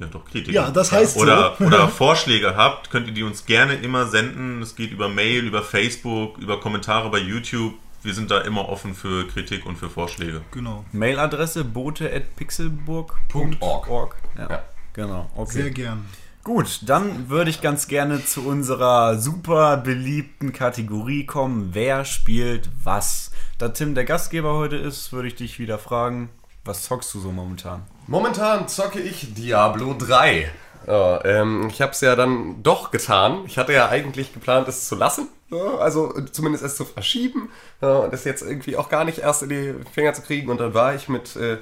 ja 0.05 0.11
doch 0.13 0.25
Kritiken, 0.25 0.55
Ja, 0.55 0.71
das 0.71 0.93
heißt 0.93 1.17
oder, 1.17 1.57
so. 1.59 1.65
oder 1.67 1.89
Vorschläge 1.89 2.57
habt, 2.57 2.91
könnt 2.91 3.07
ihr 3.09 3.15
die 3.15 3.23
uns 3.23 3.47
gerne 3.47 3.75
immer 3.75 4.07
senden. 4.07 4.63
Es 4.63 4.77
geht 4.77 4.93
über 4.93 5.09
Mail, 5.09 5.45
über 5.45 5.63
Facebook, 5.63 6.39
über 6.39 6.61
Kommentare 6.61 7.11
bei 7.11 7.19
YouTube. 7.19 7.75
Wir 8.03 8.13
sind 8.15 8.31
da 8.31 8.41
immer 8.43 8.69
offen 8.69 8.95
für 8.95 9.27
Kritik 9.29 9.65
und 9.67 9.77
für 9.77 9.89
Vorschläge. 9.89 10.43
Genau. 10.53 10.85
Mailadresse 10.93 11.65
bote.pixelburg.org. 11.65 14.17
Ja, 14.37 14.51
Ja. 14.51 14.63
genau. 14.93 15.31
Okay. 15.37 15.53
Sehr 15.63 15.71
gern. 15.71 16.05
Gut, 16.43 16.81
dann 16.83 17.31
würde 17.31 17.49
ich 17.51 17.63
ganz 17.63 17.89
gerne 17.89 18.23
zu 18.23 18.47
unserer 18.47 19.17
super 19.19 19.79
beliebten 19.79 20.53
Kategorie 20.53 21.25
kommen. 21.25 21.71
Wer 21.73 22.05
spielt 22.05 22.69
was? 22.83 23.31
Da 23.57 23.71
Tim 23.71 23.95
der 23.95 24.05
Gastgeber 24.05 24.53
heute 24.55 24.77
ist, 24.77 25.15
würde 25.15 25.29
ich 25.29 25.37
dich 25.37 25.59
wieder 25.59 25.79
fragen, 25.79 26.29
was 26.65 26.83
zockst 26.85 27.13
du 27.15 27.21
so 27.21 27.31
momentan? 27.31 27.83
Momentan 28.07 28.69
zocke 28.69 29.01
ich 29.01 29.35
Diablo 29.35 29.95
3. 29.99 30.51
Ja, 30.87 31.25
ähm, 31.25 31.69
ich 31.69 31.81
habe 31.81 31.93
es 31.93 32.01
ja 32.01 32.15
dann 32.15 32.63
doch 32.63 32.91
getan. 32.91 33.45
Ich 33.47 33.59
hatte 33.59 33.73
ja 33.73 33.89
eigentlich 33.89 34.33
geplant, 34.35 34.69
es 34.69 34.87
zu 34.89 34.97
lassen. 34.97 35.29
Ja, 35.51 35.77
also 35.77 36.13
zumindest 36.33 36.65
es 36.65 36.77
zu 36.77 36.85
verschieben. 36.85 37.51
Ja, 37.81 38.09
das 38.09 38.25
jetzt 38.25 38.43
irgendwie 38.43 38.77
auch 38.77 38.89
gar 38.89 39.05
nicht 39.05 39.19
erst 39.19 39.43
in 39.43 39.49
die 39.49 39.75
Finger 39.93 40.13
zu 40.15 40.23
kriegen. 40.23 40.51
Und 40.51 40.61
dann 40.61 40.75
war 40.75 40.95
ich 40.95 41.09
mit 41.09 41.37
äh, 41.37 41.59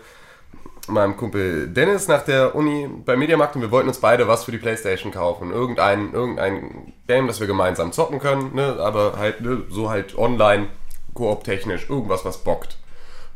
meinem 0.88 1.16
Kumpel 1.16 1.68
Dennis 1.68 2.09
nach 2.09 2.25
der 2.25 2.54
Uni 2.54 2.88
beim 3.04 3.18
Mediamarkt 3.18 3.54
und 3.54 3.62
wir 3.62 3.71
wollten 3.71 3.88
uns 3.88 3.99
beide 3.99 4.26
was 4.26 4.44
für 4.44 4.52
die 4.52 4.59
Playstation 4.59 5.12
kaufen. 5.12 5.52
Irgendein, 5.52 6.12
irgendein 6.12 6.92
Game, 7.06 7.26
das 7.26 7.38
wir 7.38 7.47
gemeinsam 7.47 7.92
zocken 7.92 8.18
können. 8.18 8.54
Ne? 8.54 8.76
Aber 8.80 9.14
halt 9.18 9.40
ne, 9.40 9.62
so 9.68 9.90
halt 9.90 10.16
online, 10.18 10.68
koop-technisch, 11.14 11.88
irgendwas, 11.88 12.25
was 12.25 12.38
bockt. 12.38 12.78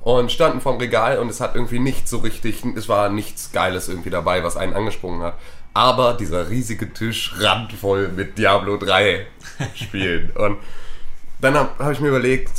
Und 0.07 0.31
standen 0.31 0.61
vorm 0.61 0.77
Regal 0.77 1.19
und 1.19 1.29
es 1.29 1.41
hat 1.41 1.57
irgendwie 1.57 1.81
nicht 1.81 2.07
so 2.07 2.19
richtig, 2.19 2.63
es 2.77 2.89
war 2.89 3.09
nichts 3.09 3.51
Geiles 3.51 3.89
irgendwie 3.89 4.11
dabei, 4.11 4.45
was 4.45 4.57
einen 4.57 4.73
angesprungen 4.73 5.21
hat. 5.21 5.35
Aber 5.75 6.15
dieser 6.15 6.49
riesige 6.49 6.93
Tisch 6.93 7.35
randvoll 7.39 8.11
mit 8.15 8.39
Diablo 8.39 8.77
3 8.77 9.27
Spielen. 9.75 10.31
Und 10.37 10.59
dann 11.41 11.55
habe 11.55 11.85
hab 11.85 11.91
ich 11.91 11.99
mir 11.99 12.11
überlegt, 12.11 12.53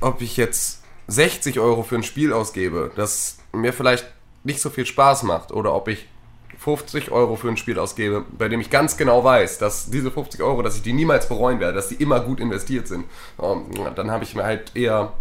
ob 0.00 0.22
ich 0.22 0.36
jetzt 0.36 0.84
60 1.08 1.58
Euro 1.58 1.82
für 1.82 1.96
ein 1.96 2.04
Spiel 2.04 2.32
ausgebe, 2.32 2.92
das 2.94 3.38
mir 3.50 3.72
vielleicht 3.72 4.06
nicht 4.44 4.60
so 4.60 4.70
viel 4.70 4.86
Spaß 4.86 5.24
macht, 5.24 5.50
oder 5.50 5.74
ob 5.74 5.88
ich 5.88 6.06
50 6.58 7.10
Euro 7.10 7.34
für 7.34 7.48
ein 7.48 7.56
Spiel 7.56 7.80
ausgebe, 7.80 8.24
bei 8.38 8.48
dem 8.48 8.60
ich 8.60 8.70
ganz 8.70 8.96
genau 8.96 9.24
weiß, 9.24 9.58
dass 9.58 9.90
diese 9.90 10.12
50 10.12 10.40
Euro, 10.40 10.62
dass 10.62 10.76
ich 10.76 10.82
die 10.82 10.92
niemals 10.92 11.28
bereuen 11.28 11.58
werde, 11.58 11.74
dass 11.74 11.88
die 11.88 11.96
immer 11.96 12.20
gut 12.20 12.38
investiert 12.38 12.86
sind. 12.86 13.06
Ähm, 13.42 13.64
Dann 13.96 14.12
habe 14.12 14.22
ich 14.22 14.36
mir 14.36 14.44
halt 14.44 14.76
eher 14.76 15.14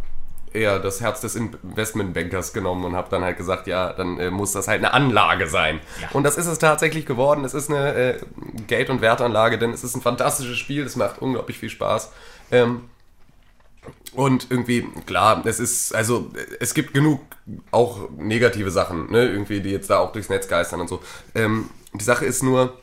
eher 0.54 0.80
das 0.80 1.02
Herz 1.02 1.22
des 1.22 1.36
Investmentbankers 1.36 2.54
genommen 2.54 2.86
und 2.86 2.96
habe 2.96 3.10
dann 3.10 3.24
halt 3.24 3.38
gesagt, 3.38 3.68
ja, 3.68 3.94
dann 3.94 4.20
äh, 4.20 4.30
muss 4.30 4.52
das 4.52 4.68
halt 4.68 4.80
eine 4.80 4.94
Anlage 4.94 5.48
sein. 5.48 5.80
Und 6.12 6.24
das 6.24 6.38
ist 6.38 6.48
es 6.48 6.60
tatsächlich 6.60 7.06
geworden. 7.06 7.44
Es 7.46 7.54
ist 7.54 7.70
eine 7.70 7.94
äh, 7.94 8.20
Geld- 8.68 8.90
und 8.90 9.02
Wertanlage, 9.02 9.58
denn 9.58 9.72
es 9.72 9.84
ist 9.84 9.96
ein 9.96 10.02
fantastisches 10.02 10.58
Spiel. 10.58 10.84
Es 10.84 10.96
macht 10.96 11.22
unglaublich 11.22 11.58
viel 11.58 11.70
Spaß. 11.70 12.12
Ähm, 12.52 12.90
und 14.14 14.48
irgendwie, 14.52 14.88
klar, 15.06 15.42
es 15.46 15.60
ist, 15.60 15.94
also 15.96 16.32
es 16.60 16.74
gibt 16.74 16.94
genug 16.94 17.22
auch 17.72 18.10
negative 18.12 18.72
Sachen, 18.72 19.12
ne, 19.12 19.28
irgendwie, 19.28 19.62
die 19.62 19.72
jetzt 19.72 19.90
da 19.90 20.00
auch 20.00 20.12
durchs 20.12 20.30
Netz 20.30 20.48
geistern 20.48 20.82
und 20.82 20.88
so. 20.88 21.02
Ähm, 21.36 21.70
die 21.94 22.04
Sache 22.04 22.26
ist 22.26 22.44
nur, 22.44 22.78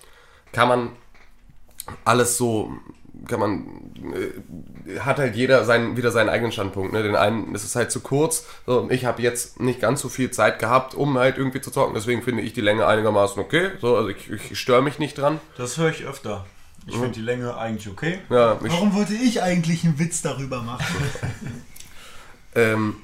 kann 0.53 0.69
man 0.69 0.91
alles 2.05 2.37
so, 2.37 2.73
kann 3.29 3.41
man, 3.41 3.93
äh, 4.15 4.99
hat 5.01 5.19
halt 5.19 5.37
jeder 5.37 5.65
seinen, 5.65 5.97
wieder 5.97 6.11
seinen 6.11 6.29
eigenen 6.29 6.53
Standpunkt. 6.53 6.93
Ne? 6.93 7.03
Den 7.03 7.17
einen 7.17 7.55
ist 7.55 7.65
es 7.65 7.77
halt 7.77 7.91
zu 7.91 8.01
kurz. 8.01 8.47
So, 8.67 8.89
ich 8.91 9.05
habe 9.05 9.23
jetzt 9.23 9.61
nicht 9.61 9.81
ganz 9.81 10.01
so 10.01 10.09
viel 10.09 10.31
Zeit 10.31 10.59
gehabt, 10.59 10.95
um 10.95 11.19
halt 11.19 11.39
irgendwie 11.39 11.61
zu 11.61 11.71
zocken. 11.71 11.95
Deswegen 11.95 12.23
finde 12.23 12.43
ich 12.43 12.53
die 12.53 12.61
Länge 12.61 12.87
einigermaßen 12.87 13.43
okay. 13.43 13.71
So, 13.81 13.97
also 13.97 14.09
ich, 14.09 14.31
ich 14.31 14.59
störe 14.59 14.83
mich 14.83 14.99
nicht 14.99 15.19
dran. 15.19 15.41
Das 15.57 15.79
höre 15.79 15.91
ich 15.91 16.05
öfter. 16.05 16.47
Ich 16.87 16.95
finde 16.95 17.11
die 17.11 17.21
Länge 17.21 17.57
eigentlich 17.57 17.89
okay. 17.89 18.21
Ja, 18.31 18.57
Warum 18.61 18.95
wollte 18.95 19.13
ich 19.13 19.43
eigentlich 19.43 19.85
einen 19.85 19.99
Witz 19.99 20.23
darüber 20.23 20.63
machen? 20.63 20.87
Ähm, 22.55 22.97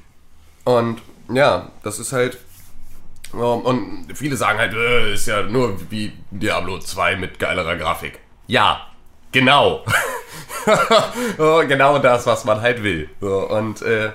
und 0.65 1.01
ja, 1.33 1.71
das 1.83 1.99
ist 1.99 2.13
halt. 2.13 2.39
ähm, 3.33 3.41
und 3.41 4.09
viele 4.15 4.37
sagen 4.37 4.59
halt, 4.59 4.75
äh, 4.75 5.15
ist 5.15 5.27
ja 5.27 5.43
nur 5.43 5.79
wie 5.91 6.13
Diablo 6.31 6.79
2 6.79 7.17
mit 7.17 7.39
geilerer 7.39 7.77
Grafik. 7.77 8.19
Ja, 8.47 8.87
genau. 9.41 9.85
Oh, 11.39 11.63
genau 11.67 11.99
das, 12.01 12.27
was 12.27 12.45
man 12.45 12.61
halt 12.61 12.83
will. 12.83 13.09
So, 13.21 13.49
und 13.49 13.83
äh, 13.83 14.11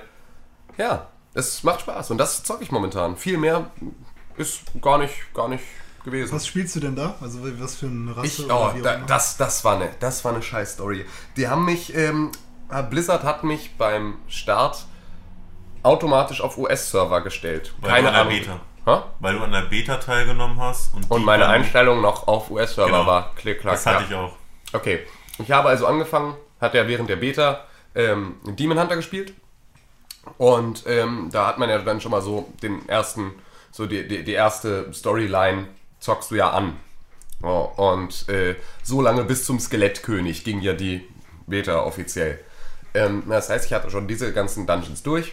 ja, 0.76 1.06
es 1.32 1.62
macht 1.62 1.80
Spaß. 1.80 2.10
Und 2.10 2.18
das 2.18 2.44
zocke 2.44 2.62
ich 2.62 2.70
momentan. 2.70 3.16
Viel 3.16 3.38
mehr 3.38 3.70
ist 4.36 4.60
gar 4.82 4.98
nicht, 4.98 5.14
gar 5.32 5.48
nicht 5.48 5.64
gewesen. 6.04 6.34
Was 6.34 6.46
spielst 6.46 6.76
du 6.76 6.80
denn 6.80 6.94
da? 6.94 7.14
Also 7.22 7.38
was 7.58 7.76
für 7.76 7.86
eine 7.86 8.14
Rasse? 8.14 8.26
Ich, 8.26 8.50
oh, 8.50 8.70
da, 8.82 8.96
das, 8.98 9.38
das 9.38 9.64
war 9.64 9.76
eine, 9.76 9.88
das 10.00 10.24
war 10.26 10.32
eine 10.34 10.42
scheiß 10.42 10.74
Story. 10.74 11.06
Die 11.38 11.48
haben 11.48 11.64
mich, 11.64 11.94
ähm, 11.94 12.32
Blizzard 12.90 13.24
hat 13.24 13.44
mich 13.44 13.76
beim 13.78 14.16
Start 14.28 14.84
automatisch 15.82 16.42
auf 16.42 16.58
US-Server 16.58 17.22
gestellt. 17.22 17.72
Weil 17.80 17.90
Keine 17.92 18.02
du 18.02 18.08
an 18.08 18.14
der 18.14 18.22
Ahnung. 18.22 18.38
Beta. 18.38 18.60
Ha? 18.84 19.04
Weil 19.20 19.34
du 19.38 19.42
an 19.44 19.52
der 19.52 19.62
Beta 19.62 19.96
teilgenommen 19.96 20.60
hast. 20.60 20.94
Und, 20.94 21.10
Und 21.10 21.24
meine 21.24 21.46
Einstellung 21.46 22.02
noch 22.02 22.28
auf 22.28 22.50
US-Server 22.50 22.90
Genau. 22.90 23.06
war. 23.06 23.34
Klick, 23.36 23.60
klack, 23.60 23.74
Das 23.74 23.86
hatte 23.86 24.04
ja. 24.04 24.08
ich 24.08 24.14
auch. 24.14 24.41
Okay. 24.72 25.00
Ich 25.38 25.50
habe 25.50 25.68
also 25.68 25.86
angefangen, 25.86 26.34
hat 26.60 26.74
ja 26.74 26.86
während 26.86 27.08
der 27.08 27.16
Beta 27.16 27.64
ähm, 27.94 28.36
Demon 28.44 28.78
Hunter 28.78 28.96
gespielt. 28.96 29.34
Und 30.38 30.84
ähm, 30.86 31.30
da 31.32 31.46
hat 31.46 31.58
man 31.58 31.68
ja 31.68 31.78
dann 31.78 32.00
schon 32.00 32.12
mal 32.12 32.22
so 32.22 32.52
den 32.62 32.88
ersten, 32.88 33.32
so 33.70 33.86
die, 33.86 34.06
die, 34.06 34.22
die 34.22 34.32
erste 34.32 34.92
Storyline 34.92 35.66
zockst 35.98 36.30
du 36.30 36.36
ja 36.36 36.50
an. 36.50 36.76
Oh, 37.42 37.68
und 37.76 38.28
äh, 38.28 38.54
so 38.84 39.02
lange 39.02 39.24
bis 39.24 39.44
zum 39.44 39.58
Skelettkönig 39.58 40.44
ging 40.44 40.60
ja 40.60 40.74
die 40.74 41.08
Beta 41.48 41.82
offiziell. 41.82 42.38
Ähm, 42.94 43.24
das 43.28 43.50
heißt, 43.50 43.66
ich 43.66 43.72
hatte 43.72 43.90
schon 43.90 44.06
diese 44.06 44.32
ganzen 44.32 44.66
Dungeons 44.66 45.02
durch 45.02 45.32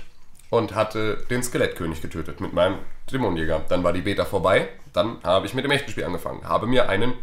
und 0.50 0.74
hatte 0.74 1.24
den 1.30 1.44
Skelettkönig 1.44 2.02
getötet 2.02 2.42
mit 2.42 2.54
meinem 2.54 2.80
Dämonenjäger. 3.12 3.62
Dann 3.70 3.84
war 3.84 3.94
die 3.94 4.02
Beta 4.02 4.26
vorbei. 4.26 4.70
Dann 4.92 5.18
habe 5.24 5.46
ich 5.46 5.54
mit 5.54 5.66
dem 5.66 5.72
echten 5.72 5.92
Spiel 5.92 6.04
angefangen. 6.04 6.44
Habe 6.46 6.66
mir 6.66 6.90
einen 6.90 7.14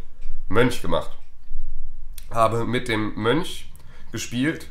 Mönch 0.47 0.81
gemacht 0.81 1.11
habe 2.31 2.65
mit 2.65 2.87
dem 2.87 3.13
Mönch 3.15 3.71
gespielt 4.11 4.67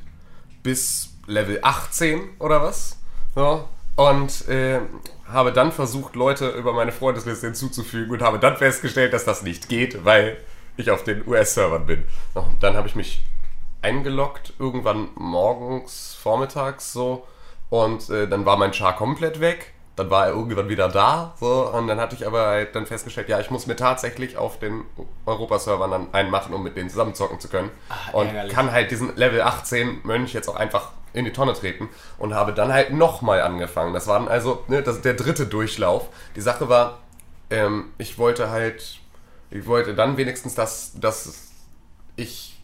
bis 0.62 1.14
Level 1.26 1.58
18 1.62 2.20
oder 2.38 2.62
was. 2.62 2.98
Ja. 3.34 3.64
Und 3.96 4.48
äh, 4.48 4.80
habe 5.26 5.52
dann 5.52 5.72
versucht, 5.72 6.16
Leute 6.16 6.50
über 6.50 6.72
meine 6.72 6.92
Freundesliste 6.92 7.46
hinzuzufügen 7.46 8.12
und 8.12 8.22
habe 8.22 8.38
dann 8.38 8.56
festgestellt, 8.56 9.12
dass 9.12 9.25
das 9.25 9.42
nicht 9.42 9.68
geht, 9.68 10.04
weil 10.04 10.36
ich 10.76 10.90
auf 10.90 11.04
den 11.04 11.26
US-Servern 11.26 11.86
bin. 11.86 12.04
Ja, 12.34 12.46
Dann 12.60 12.76
habe 12.76 12.88
ich 12.88 12.94
mich 12.94 13.25
eingeloggt, 13.82 14.52
irgendwann 14.58 15.08
morgens, 15.14 16.16
vormittags 16.20 16.92
so. 16.92 17.26
Und 17.70 18.10
äh, 18.10 18.28
dann 18.28 18.44
war 18.44 18.56
mein 18.56 18.72
Char 18.72 18.96
komplett 18.96 19.40
weg. 19.40 19.72
Dann 19.96 20.10
war 20.10 20.26
er 20.26 20.34
irgendwann 20.34 20.68
wieder 20.68 20.88
da. 20.88 21.34
So, 21.40 21.70
und 21.72 21.88
dann 21.88 21.98
hatte 21.98 22.14
ich 22.14 22.26
aber 22.26 22.46
halt 22.46 22.74
dann 22.74 22.86
festgestellt, 22.86 23.28
ja, 23.28 23.40
ich 23.40 23.50
muss 23.50 23.66
mir 23.66 23.76
tatsächlich 23.76 24.36
auf 24.36 24.58
den 24.58 24.84
Europa-Servern 25.24 25.90
dann 25.90 26.06
einen 26.12 26.30
machen, 26.30 26.54
um 26.54 26.62
mit 26.62 26.76
denen 26.76 26.90
zusammen 26.90 27.14
zocken 27.14 27.40
zu 27.40 27.48
können. 27.48 27.70
und 28.12 28.26
ärgerlich. 28.26 28.52
kann 28.52 28.72
halt 28.72 28.90
diesen 28.90 29.16
Level 29.16 29.40
18 29.40 30.00
Mönch 30.04 30.34
jetzt 30.34 30.48
auch 30.48 30.56
einfach 30.56 30.90
in 31.14 31.24
die 31.24 31.32
Tonne 31.32 31.54
treten. 31.54 31.88
Und 32.18 32.34
habe 32.34 32.52
dann 32.52 32.72
halt 32.72 32.92
nochmal 32.92 33.40
angefangen. 33.40 33.94
Das 33.94 34.06
war 34.06 34.18
dann 34.18 34.28
also 34.28 34.64
ne, 34.68 34.82
das, 34.82 35.00
der 35.00 35.14
dritte 35.14 35.46
Durchlauf. 35.46 36.08
Die 36.36 36.42
Sache 36.42 36.68
war, 36.68 36.98
ähm, 37.50 37.86
ich 37.96 38.18
wollte 38.18 38.50
halt, 38.50 39.00
ich 39.50 39.66
wollte 39.66 39.94
dann 39.94 40.18
wenigstens, 40.18 40.54
dass, 40.54 40.92
dass 41.00 41.48
ich 42.16 42.56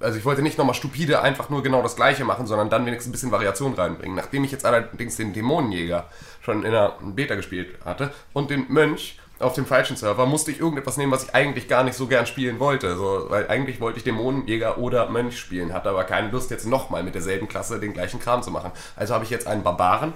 also 0.00 0.18
ich 0.18 0.24
wollte 0.24 0.42
nicht 0.42 0.58
nochmal 0.58 0.74
stupide 0.74 1.20
einfach 1.22 1.48
nur 1.48 1.62
genau 1.62 1.82
das 1.82 1.96
gleiche 1.96 2.24
machen, 2.24 2.46
sondern 2.46 2.70
dann 2.70 2.86
wenigstens 2.86 3.10
ein 3.10 3.12
bisschen 3.12 3.32
Variation 3.32 3.74
reinbringen. 3.74 4.16
Nachdem 4.16 4.44
ich 4.44 4.52
jetzt 4.52 4.64
allerdings 4.64 5.16
den 5.16 5.32
Dämonenjäger 5.32 6.06
schon 6.46 6.64
in 6.64 6.70
der 6.70 6.94
Beta 7.02 7.34
gespielt 7.34 7.84
hatte 7.84 8.12
und 8.32 8.50
den 8.50 8.66
Mönch 8.68 9.18
auf 9.38 9.52
dem 9.52 9.66
falschen 9.66 9.96
Server, 9.96 10.24
musste 10.24 10.50
ich 10.50 10.60
irgendetwas 10.60 10.96
nehmen, 10.96 11.12
was 11.12 11.24
ich 11.24 11.34
eigentlich 11.34 11.68
gar 11.68 11.84
nicht 11.84 11.94
so 11.94 12.06
gern 12.06 12.24
spielen 12.24 12.58
wollte. 12.58 12.96
So, 12.96 13.26
weil 13.28 13.48
eigentlich 13.48 13.80
wollte 13.80 13.98
ich 13.98 14.04
Dämonenjäger 14.04 14.78
oder 14.78 15.10
Mönch 15.10 15.38
spielen, 15.38 15.74
hatte 15.74 15.90
aber 15.90 16.04
keine 16.04 16.30
Lust, 16.30 16.50
jetzt 16.50 16.66
nochmal 16.66 17.02
mit 17.02 17.14
derselben 17.14 17.46
Klasse 17.46 17.78
den 17.78 17.92
gleichen 17.92 18.18
Kram 18.18 18.42
zu 18.42 18.50
machen. 18.50 18.70
Also 18.94 19.12
habe 19.12 19.24
ich 19.24 19.30
jetzt 19.30 19.46
einen 19.46 19.62
Barbaren 19.62 20.14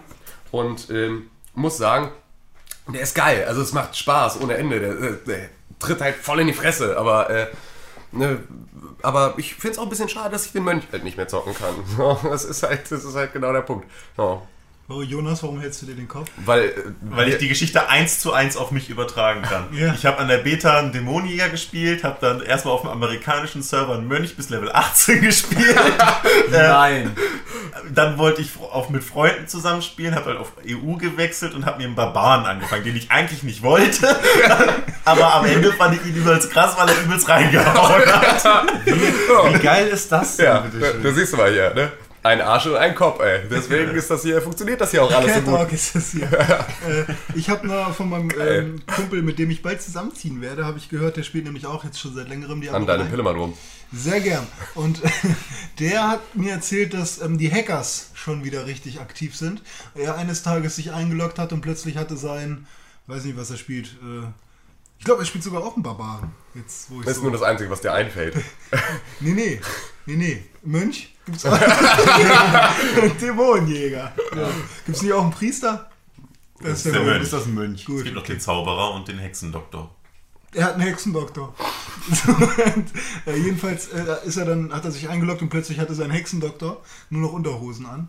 und 0.53 0.89
ähm, 0.89 1.31
muss 1.55 1.77
sagen, 1.77 2.11
der 2.89 3.03
ist 3.03 3.15
geil. 3.15 3.45
Also 3.47 3.61
es 3.61 3.73
macht 3.73 3.95
Spaß 3.95 4.41
ohne 4.41 4.55
Ende. 4.55 4.81
Der, 4.81 4.95
der, 4.95 5.11
der 5.11 5.49
tritt 5.79 6.01
halt 6.01 6.15
voll 6.15 6.41
in 6.41 6.47
die 6.47 6.55
Fresse, 6.55 6.97
aber 6.97 7.29
äh, 7.29 7.47
ne, 8.13 8.39
aber 9.03 9.35
ich 9.37 9.55
finde 9.55 9.73
es 9.73 9.79
auch 9.79 9.83
ein 9.83 9.91
bisschen 9.91 10.09
schade, 10.09 10.31
dass 10.31 10.47
ich 10.47 10.53
den 10.53 10.65
Mönch 10.65 10.85
halt 10.93 11.05
nicht 11.05 11.19
mehr 11.19 11.29
zocken 11.29 11.55
kann. 11.55 11.75
Das 12.23 12.45
ist 12.45 12.63
halt, 12.63 12.91
das 12.91 13.05
ist 13.05 13.15
halt 13.17 13.33
genau 13.33 13.53
der 13.53 13.63
Punkt. 13.63 13.87
So, 14.17 14.43
Oh, 14.93 15.03
Jonas, 15.03 15.41
warum 15.45 15.61
hältst 15.61 15.83
du 15.83 15.87
dir 15.87 15.95
den 15.95 16.09
Kopf? 16.09 16.29
weil, 16.45 16.65
äh, 16.65 16.73
Weil 17.03 17.29
ich 17.29 17.39
die 17.39 17.47
Geschichte 17.47 17.89
eins 17.89 18.19
zu 18.19 18.33
eins 18.33 18.57
auf 18.57 18.73
mich 18.73 18.91
übertragen 18.91 19.43
kann. 19.43 19.69
Ja. 19.73 19.95
Ich 19.95 20.05
habe 20.05 20.19
an 20.19 20.27
der 20.27 20.39
Beta 20.39 20.79
einen 20.81 20.91
Dämonenjäger 20.91 21.49
gespielt, 21.49 22.03
habe 22.03 22.17
dann 22.21 22.43
erstmal 22.43 22.75
auf 22.75 22.81
dem 22.81 22.91
amerikanischen 22.91 23.63
Server 23.63 23.95
einen 23.95 24.09
Mönch 24.09 24.35
bis 24.37 24.49
Level 24.51 24.69
18 24.73 25.21
gespielt. 25.23 25.77
Nein. 26.51 27.17
dann 27.95 28.19
wollte 28.19 28.41
ich 28.43 28.51
auch 28.59 28.89
mit 28.89 29.05
Freunden 29.05 29.47
zusammenspielen, 29.47 30.17
habe 30.17 30.27
halt 30.27 30.39
auf 30.39 30.53
EU 30.69 30.97
gewechselt 30.97 31.55
und 31.55 31.67
habe 31.67 31.79
mir 31.79 31.85
einen 31.85 31.95
Barbaren 31.95 32.45
angefangen, 32.45 32.83
den 32.83 32.97
ich 32.97 33.13
eigentlich 33.13 33.45
nicht 33.45 33.63
wollte. 33.63 34.09
Aber 35.05 35.35
am 35.35 35.45
Ende 35.45 35.73
fand 35.73 36.01
ich 36.01 36.05
ihn 36.05 36.17
übelst 36.17 36.51
krass, 36.51 36.75
weil 36.77 36.89
er 36.89 37.01
übelst 37.05 37.29
reingehauen 37.29 38.07
hat. 38.07 38.67
Wie 38.87 39.59
geil 39.61 39.87
ist 39.87 40.11
das 40.11 40.37
denn, 40.37 40.47
ja, 40.47 40.65
du 41.03 41.13
siehst 41.13 41.37
mal 41.37 41.53
hier, 41.53 41.73
ne? 41.75 41.93
Ein 42.23 42.43
Arsch 42.43 42.67
und 42.67 42.77
ein 42.77 42.95
Kopf, 42.95 43.21
ey. 43.21 43.49
Deswegen 43.51 43.93
ist 43.93 44.11
das 44.11 44.23
hier, 44.23 44.43
funktioniert 44.43 44.81
das 44.81 44.91
hier 44.91 45.03
auch 45.03 45.11
alles 45.11 45.37
so 45.37 45.41
Cat 45.53 45.69
gut. 45.69 45.73
Ist 45.73 45.95
das 45.95 46.11
hier. 46.11 46.31
äh, 46.31 47.05
ich 47.35 47.49
habe 47.49 47.67
noch 47.67 47.95
von 47.95 48.11
meinem 48.11 48.31
ähm, 48.39 48.83
Kumpel, 48.87 49.23
mit 49.23 49.39
dem 49.39 49.51
ich 49.51 49.63
bald 49.63 49.81
zusammenziehen 49.81 50.43
werde, 50.43 50.67
habe 50.67 50.77
ich 50.77 50.91
gehört, 50.91 51.17
der 51.17 51.23
spielt 51.23 51.45
nämlich 51.45 51.67
auch 51.67 51.83
jetzt 51.83 51.99
schon 51.99 52.15
seit 52.15 52.29
längerem 52.29 52.61
die 52.61 52.69
An 52.69 52.87
deinem 52.87 53.09
Pillemann 53.09 53.37
rum. 53.37 53.55
Sehr 53.93 54.21
gern. 54.21 54.47
Und 54.75 55.01
der 55.79 56.09
hat 56.09 56.37
mir 56.37 56.53
erzählt, 56.53 56.93
dass 56.93 57.23
ähm, 57.23 57.39
die 57.39 57.51
Hackers 57.51 58.11
schon 58.15 58.45
wieder 58.45 58.67
richtig 58.67 59.01
aktiv 59.01 59.35
sind. 59.35 59.63
Er 59.95 60.17
eines 60.17 60.43
Tages 60.43 60.77
sich 60.77 60.93
eingeloggt 60.93 61.39
hat 61.39 61.55
und 61.55 61.63
plötzlich 61.63 61.97
hatte 61.97 62.17
sein, 62.17 62.67
weiß 63.07 63.25
nicht, 63.25 63.39
was 63.39 63.51
er 63.51 63.57
spielt. 63.57 63.97
Äh, 64.03 64.27
ich 65.01 65.05
glaube, 65.07 65.23
er 65.23 65.25
spielt 65.25 65.43
sogar 65.43 65.65
auch 65.65 65.75
einen 65.75 65.83
Barbaren. 65.83 66.31
Jetzt, 66.55 66.91
wo 66.91 67.01
ich 67.01 67.07
Das 67.07 67.13
ist 67.13 67.17
so 67.17 67.23
nur 67.23 67.33
das 67.33 67.41
Einzige, 67.41 67.71
was 67.71 67.81
dir 67.81 67.93
einfällt. 67.93 68.37
Nee, 69.21 69.33
nee. 69.33 69.61
Nee, 70.05 70.17
nee. 70.17 70.45
Mönch? 70.63 71.15
Gibt's 71.25 71.47
auch. 71.47 71.59
Dämonenjäger. 73.21 74.13
Ja. 74.37 74.51
Gibt's 74.85 75.01
nicht 75.01 75.13
auch 75.15 75.23
einen 75.23 75.31
Priester? 75.31 75.91
Das 76.63 76.73
ist 76.73 76.85
der, 76.85 76.93
der 76.93 77.01
Mönch. 77.01 77.13
Mönch. 77.13 77.23
Ist 77.25 77.33
das 77.33 77.47
ein 77.47 77.55
Mönch? 77.55 77.81
Es 77.81 77.87
Gut. 77.87 78.05
gibt 78.05 78.15
noch 78.15 78.25
den 78.25 78.41
Zauberer 78.41 78.95
und 78.95 79.09
den 79.09 79.19
Hexendoktor. 79.19 79.95
Er 80.53 80.65
hat 80.67 80.75
einen 80.75 80.83
Hexendoktor. 80.83 81.55
Und, 82.77 82.87
äh, 83.27 83.37
jedenfalls 83.39 83.89
äh, 83.89 84.05
ist 84.27 84.37
er 84.37 84.45
dann, 84.45 84.71
hat 84.71 84.85
er 84.85 84.91
sich 84.91 85.09
eingeloggt 85.09 85.41
und 85.41 85.49
plötzlich 85.49 85.79
hatte 85.79 85.95
sein 85.95 86.11
Hexendoktor 86.11 86.83
nur 87.09 87.23
noch 87.23 87.33
Unterhosen 87.33 87.87
an. 87.87 88.09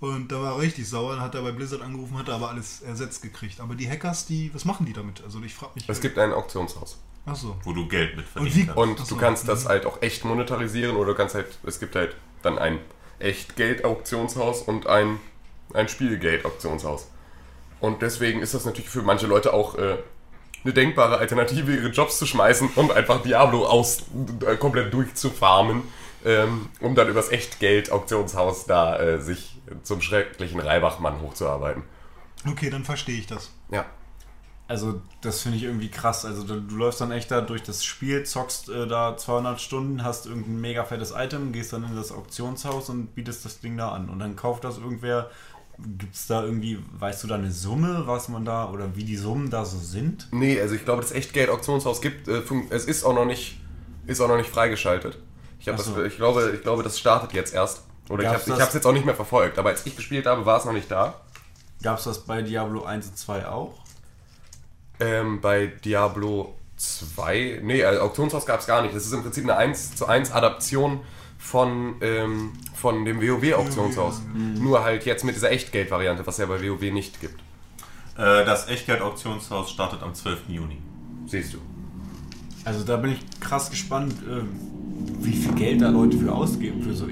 Und 0.00 0.32
da 0.32 0.40
war 0.40 0.52
er 0.54 0.58
richtig 0.60 0.88
sauer, 0.88 1.12
dann 1.14 1.20
hat 1.22 1.34
er 1.34 1.42
bei 1.42 1.52
Blizzard 1.52 1.82
angerufen, 1.82 2.18
hat 2.18 2.28
er 2.28 2.34
aber 2.36 2.48
alles 2.48 2.80
ersetzt 2.80 3.20
gekriegt. 3.22 3.60
Aber 3.60 3.74
die 3.74 3.88
Hackers, 3.88 4.24
die, 4.26 4.50
was 4.54 4.64
machen 4.64 4.86
die 4.86 4.94
damit? 4.94 5.22
Also 5.22 5.40
ich 5.42 5.52
frage 5.54 5.72
mich. 5.74 5.88
Es 5.88 6.00
gibt 6.00 6.18
ein 6.18 6.32
Auktionshaus. 6.32 6.98
Ach 7.26 7.36
so. 7.36 7.54
Wo 7.64 7.74
du 7.74 7.86
Geld 7.86 8.16
mit 8.16 8.24
Und 8.34 8.46
wie- 8.46 8.50
verdienen 8.50 8.66
kannst. 8.74 8.78
Und 9.00 9.06
so. 9.06 9.14
du 9.14 9.20
kannst 9.20 9.46
das 9.48 9.66
halt 9.68 9.84
auch 9.84 10.00
echt 10.00 10.24
monetarisieren 10.24 10.96
oder 10.96 11.10
du 11.12 11.14
kannst 11.16 11.34
halt, 11.34 11.46
es 11.64 11.78
gibt 11.80 11.94
halt 11.96 12.16
dann 12.42 12.58
ein 12.58 12.78
echt 13.18 13.56
Geld-Auktionshaus 13.56 14.62
und 14.62 14.86
ein, 14.86 15.20
ein 15.74 15.86
Spielgeld-Auktionshaus. 15.88 17.08
Und 17.80 18.00
deswegen 18.00 18.40
ist 18.40 18.54
das 18.54 18.64
natürlich 18.64 18.88
für 18.90 19.02
manche 19.02 19.26
Leute 19.26 19.52
auch 19.52 19.74
äh, 19.76 19.98
eine 20.64 20.72
denkbare 20.72 21.18
Alternative, 21.18 21.74
ihre 21.74 21.88
Jobs 21.88 22.18
zu 22.18 22.24
schmeißen 22.24 22.70
und 22.76 22.92
einfach 22.92 23.22
Diablo 23.22 23.66
aus, 23.66 23.98
äh, 24.46 24.56
komplett 24.56 24.92
durchzufarmen, 24.94 25.82
ähm, 26.24 26.68
um 26.80 26.94
dann 26.94 27.08
übers 27.08 27.30
Echtgeld-Auktionshaus 27.30 28.64
da 28.66 28.98
äh, 28.98 29.20
sich 29.20 29.49
zum 29.82 30.00
schrecklichen 30.00 30.60
Reibachmann 30.60 31.20
hochzuarbeiten. 31.20 31.82
Okay, 32.46 32.70
dann 32.70 32.84
verstehe 32.84 33.18
ich 33.18 33.26
das. 33.26 33.50
Ja. 33.70 33.86
Also, 34.68 35.02
das 35.20 35.42
finde 35.42 35.58
ich 35.58 35.64
irgendwie 35.64 35.90
krass. 35.90 36.24
Also, 36.24 36.44
du, 36.44 36.60
du 36.60 36.76
läufst 36.76 37.00
dann 37.00 37.10
echt 37.10 37.30
da 37.30 37.40
durch 37.40 37.62
das 37.62 37.84
Spiel, 37.84 38.22
zockst 38.24 38.68
äh, 38.68 38.86
da 38.86 39.16
200 39.16 39.60
Stunden, 39.60 40.04
hast 40.04 40.26
irgendein 40.26 40.60
mega 40.60 40.84
fettes 40.84 41.12
Item, 41.16 41.52
gehst 41.52 41.72
dann 41.72 41.82
in 41.82 41.96
das 41.96 42.12
Auktionshaus 42.12 42.88
und 42.88 43.14
bietest 43.16 43.44
das 43.44 43.58
Ding 43.58 43.76
da 43.76 43.90
an. 43.90 44.08
Und 44.08 44.20
dann 44.20 44.36
kauft 44.36 44.62
das 44.62 44.78
irgendwer. 44.78 45.28
Gibt 45.98 46.14
es 46.14 46.26
da 46.26 46.44
irgendwie, 46.44 46.78
weißt 46.92 47.24
du 47.24 47.26
da 47.26 47.36
eine 47.36 47.50
Summe, 47.50 48.02
was 48.06 48.28
man 48.28 48.44
da 48.44 48.70
oder 48.70 48.94
wie 48.94 49.02
die 49.02 49.16
Summen 49.16 49.50
da 49.50 49.64
so 49.64 49.78
sind? 49.78 50.28
Nee, 50.30 50.60
also 50.60 50.74
ich 50.74 50.84
glaube, 50.84 51.02
das 51.02 51.10
Echtgeld-Auktionshaus 51.10 52.00
gibt, 52.00 52.28
äh, 52.28 52.42
es 52.68 52.84
ist 52.84 53.02
auch 53.02 53.14
noch 53.14 53.24
nicht, 53.24 53.60
ist 54.06 54.20
auch 54.20 54.28
noch 54.28 54.36
nicht 54.36 54.50
freigeschaltet. 54.50 55.18
Ich, 55.58 55.68
Ach 55.68 55.76
das, 55.76 55.86
so. 55.86 56.04
ich, 56.04 56.16
glaube, 56.16 56.52
ich 56.54 56.62
glaube, 56.62 56.82
das 56.82 56.98
startet 56.98 57.32
jetzt 57.32 57.54
erst. 57.54 57.82
Oder 58.10 58.24
Gab's 58.24 58.46
ich 58.46 58.52
habe 58.52 58.62
es 58.62 58.74
jetzt 58.74 58.86
auch 58.86 58.92
nicht 58.92 59.06
mehr 59.06 59.14
verfolgt, 59.14 59.58
aber 59.58 59.70
als 59.70 59.86
ich 59.86 59.96
gespielt 59.96 60.26
habe, 60.26 60.44
war 60.44 60.58
es 60.58 60.64
noch 60.64 60.72
nicht 60.72 60.90
da. 60.90 61.20
Gab 61.82 61.98
es 61.98 62.04
das 62.04 62.24
bei 62.24 62.42
Diablo 62.42 62.82
1 62.84 63.06
und 63.06 63.16
2 63.16 63.46
auch? 63.46 63.74
Ähm, 64.98 65.40
bei 65.40 65.68
Diablo 65.68 66.54
2, 66.76 67.60
nee, 67.62 67.84
also 67.84 68.02
Auktionshaus 68.02 68.44
gab 68.44 68.60
es 68.60 68.66
gar 68.66 68.82
nicht. 68.82 68.94
Das 68.94 69.06
ist 69.06 69.12
im 69.12 69.22
Prinzip 69.22 69.44
eine 69.44 69.56
1 69.56 69.94
zu 69.94 70.06
1 70.06 70.32
Adaption 70.32 71.00
von, 71.38 71.96
ähm, 72.00 72.52
von 72.74 73.04
dem 73.04 73.20
WoW-Auktionshaus. 73.22 74.22
Nur 74.34 74.82
halt 74.82 75.06
jetzt 75.06 75.24
mit 75.24 75.36
dieser 75.36 75.52
Echtgeld-Variante, 75.52 76.26
was 76.26 76.38
ja 76.38 76.46
bei 76.46 76.60
WoW 76.60 76.82
nicht 76.92 77.20
gibt. 77.20 77.40
Äh, 78.16 78.44
das 78.44 78.68
Echtgeld-Auktionshaus 78.68 79.70
startet 79.70 80.02
am 80.02 80.14
12. 80.14 80.48
Juni. 80.48 80.78
Siehst 81.26 81.54
du. 81.54 81.58
Also 82.64 82.84
da 82.84 82.96
bin 82.96 83.12
ich 83.12 83.40
krass 83.40 83.70
gespannt, 83.70 84.14
ähm, 84.28 84.48
wie 85.20 85.32
viel 85.32 85.54
Geld 85.54 85.80
da 85.80 85.88
Leute 85.88 86.18
für 86.18 86.32
ausgeben, 86.32 86.82
für 86.82 86.92
so 86.92 87.06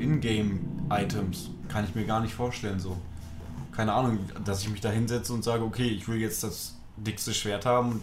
Ingame-Items. 0.89 1.51
Kann 1.69 1.85
ich 1.85 1.95
mir 1.95 2.05
gar 2.05 2.21
nicht 2.21 2.35
vorstellen 2.35 2.81
so. 2.81 2.97
Keine 3.75 3.93
Ahnung, 3.93 4.19
dass 4.45 4.63
ich 4.63 4.71
mich 4.71 4.81
da 4.81 4.91
hinsetze 4.91 5.33
und 5.33 5.45
sage, 5.45 5.63
okay, 5.63 5.87
ich 5.87 6.09
will 6.09 6.19
jetzt 6.19 6.43
das 6.43 6.75
dickste 6.97 7.33
Schwert 7.33 7.65
haben 7.65 7.93
und 7.93 8.03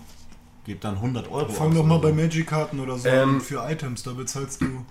gebe 0.65 0.79
dann 0.79 0.95
100 0.95 1.29
Euro 1.29 1.49
Fang 1.49 1.69
aus 1.69 1.75
doch 1.75 1.83
mal 1.83 1.95
oder 1.95 2.03
bei 2.03 2.09
so. 2.09 2.15
Magic-Karten 2.15 2.79
oder 2.79 2.97
so 2.97 3.07
Ähm, 3.07 3.41
für 3.41 3.63
Items, 3.69 4.03
da 4.03 4.11
bezahlst 4.11 4.61
du, 4.61 4.85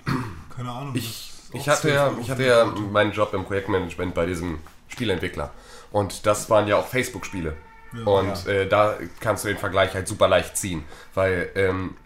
keine 0.54 0.70
Ahnung. 0.70 0.94
Ich, 0.94 1.32
ich, 1.52 1.68
hatte 1.68 1.90
ja, 1.90 2.08
12 2.08 2.20
ich 2.20 2.30
hatte 2.30 2.44
ja 2.44 2.64
meinen 2.92 3.12
Job 3.12 3.32
im 3.32 3.44
Projektmanagement 3.44 4.14
bei 4.14 4.26
diesem 4.26 4.58
Spieleentwickler. 4.88 5.52
Und 5.90 6.26
das 6.26 6.50
waren 6.50 6.68
ja 6.68 6.76
auch 6.76 6.86
Facebook-Spiele. 6.86 7.56
Ja. 7.94 8.04
und 8.04 8.46
Äh, 8.46 8.68
da 8.68 8.98
kannst 9.20 9.44
du 9.44 9.48
den 9.48 9.58
Vergleich 9.58 9.94
halt 9.94 10.08
super 10.08 10.28
leicht 10.28 10.56
ziehen. 10.56 10.84
Weil 11.14 11.50
ähm, 11.54 11.96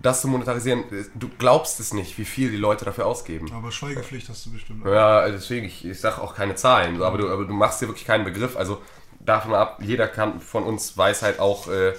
das 0.00 0.22
zu 0.22 0.28
monetarisieren, 0.28 0.84
du 1.14 1.28
glaubst 1.38 1.78
es 1.80 1.92
nicht, 1.92 2.16
wie 2.18 2.24
viel 2.24 2.50
die 2.50 2.56
Leute 2.56 2.84
dafür 2.84 3.06
ausgeben. 3.06 3.52
Aber 3.52 3.70
Schweigepflicht 3.70 4.28
hast 4.28 4.46
du 4.46 4.52
bestimmt. 4.52 4.84
Ja, 4.86 5.28
deswegen, 5.28 5.66
ich, 5.66 5.84
ich 5.84 6.00
sag 6.00 6.18
auch 6.18 6.34
keine 6.34 6.54
Zahlen, 6.54 6.96
so, 6.96 7.04
aber 7.04 7.18
du, 7.18 7.30
aber 7.30 7.44
du 7.44 7.52
machst 7.52 7.80
dir 7.82 7.88
wirklich 7.88 8.06
keinen 8.06 8.24
Begriff. 8.24 8.56
Also 8.56 8.80
davon 9.20 9.54
ab, 9.54 9.78
jeder 9.82 10.08
kann 10.08 10.40
von 10.40 10.64
uns 10.64 10.96
weiß 10.96 11.22
halt 11.22 11.38
auch, 11.40 11.68
äh, 11.68 11.92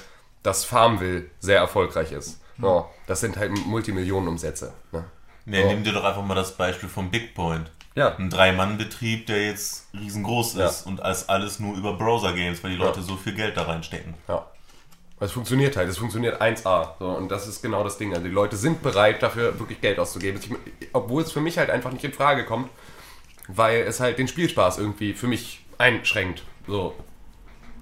dass 0.43 0.65
Farmville 0.65 1.25
sehr 1.39 1.59
erfolgreich 1.59 2.11
ist. 2.11 2.39
Ja, 2.57 2.85
das 3.07 3.21
sind 3.21 3.37
halt 3.37 3.51
Multimillionenumsätze. 3.67 4.73
Ne? 4.91 5.03
Ne, 5.45 5.61
So. 5.63 5.67
nimm 5.69 5.83
dir 5.83 5.93
doch 5.93 6.03
einfach 6.03 6.23
mal 6.23 6.35
das 6.35 6.55
Beispiel 6.57 6.89
vom 6.89 7.09
Big 7.11 7.33
Point. 7.35 7.71
Ja, 7.95 8.15
Ein 8.15 8.29
Drei-Mann-Betrieb, 8.29 9.25
der 9.27 9.47
jetzt 9.47 9.87
riesengroß 9.93 10.55
Ja. 10.55 10.67
ist 10.67 10.85
und 10.85 11.01
als 11.01 11.27
alles 11.29 11.59
nur 11.59 11.75
über 11.75 11.93
Browser-Games, 11.93 12.63
weil 12.63 12.71
die 12.71 12.77
Ja. 12.77 12.85
Leute 12.85 13.01
so 13.01 13.17
viel 13.17 13.33
Geld 13.33 13.57
da 13.57 13.63
reinstecken. 13.63 14.13
Ja. 14.27 14.45
Es 15.21 15.31
funktioniert 15.31 15.77
halt, 15.77 15.87
es 15.87 15.97
funktioniert 15.97 16.41
1A. 16.41 16.89
So, 16.99 17.05
und 17.09 17.29
das 17.31 17.47
ist 17.47 17.61
genau 17.61 17.83
das 17.83 17.97
Ding. 17.97 18.11
Also 18.13 18.25
die 18.27 18.33
Leute 18.33 18.57
sind 18.57 18.81
bereit, 18.81 19.21
dafür 19.23 19.57
wirklich 19.59 19.79
Geld 19.79 19.99
auszugeben. 19.99 20.39
Ich, 20.79 20.87
obwohl 20.93 21.21
es 21.23 21.31
für 21.31 21.41
mich 21.41 21.57
halt 21.57 21.69
einfach 21.69 21.91
nicht 21.91 22.03
in 22.03 22.11
Frage 22.11 22.43
kommt, 22.43 22.69
weil 23.47 23.81
es 23.81 23.99
halt 23.99 24.17
den 24.17 24.27
Spielspaß 24.27 24.79
irgendwie 24.79 25.13
für 25.13 25.27
mich 25.27 25.63
einschränkt. 25.77 26.43
So. 26.67 26.95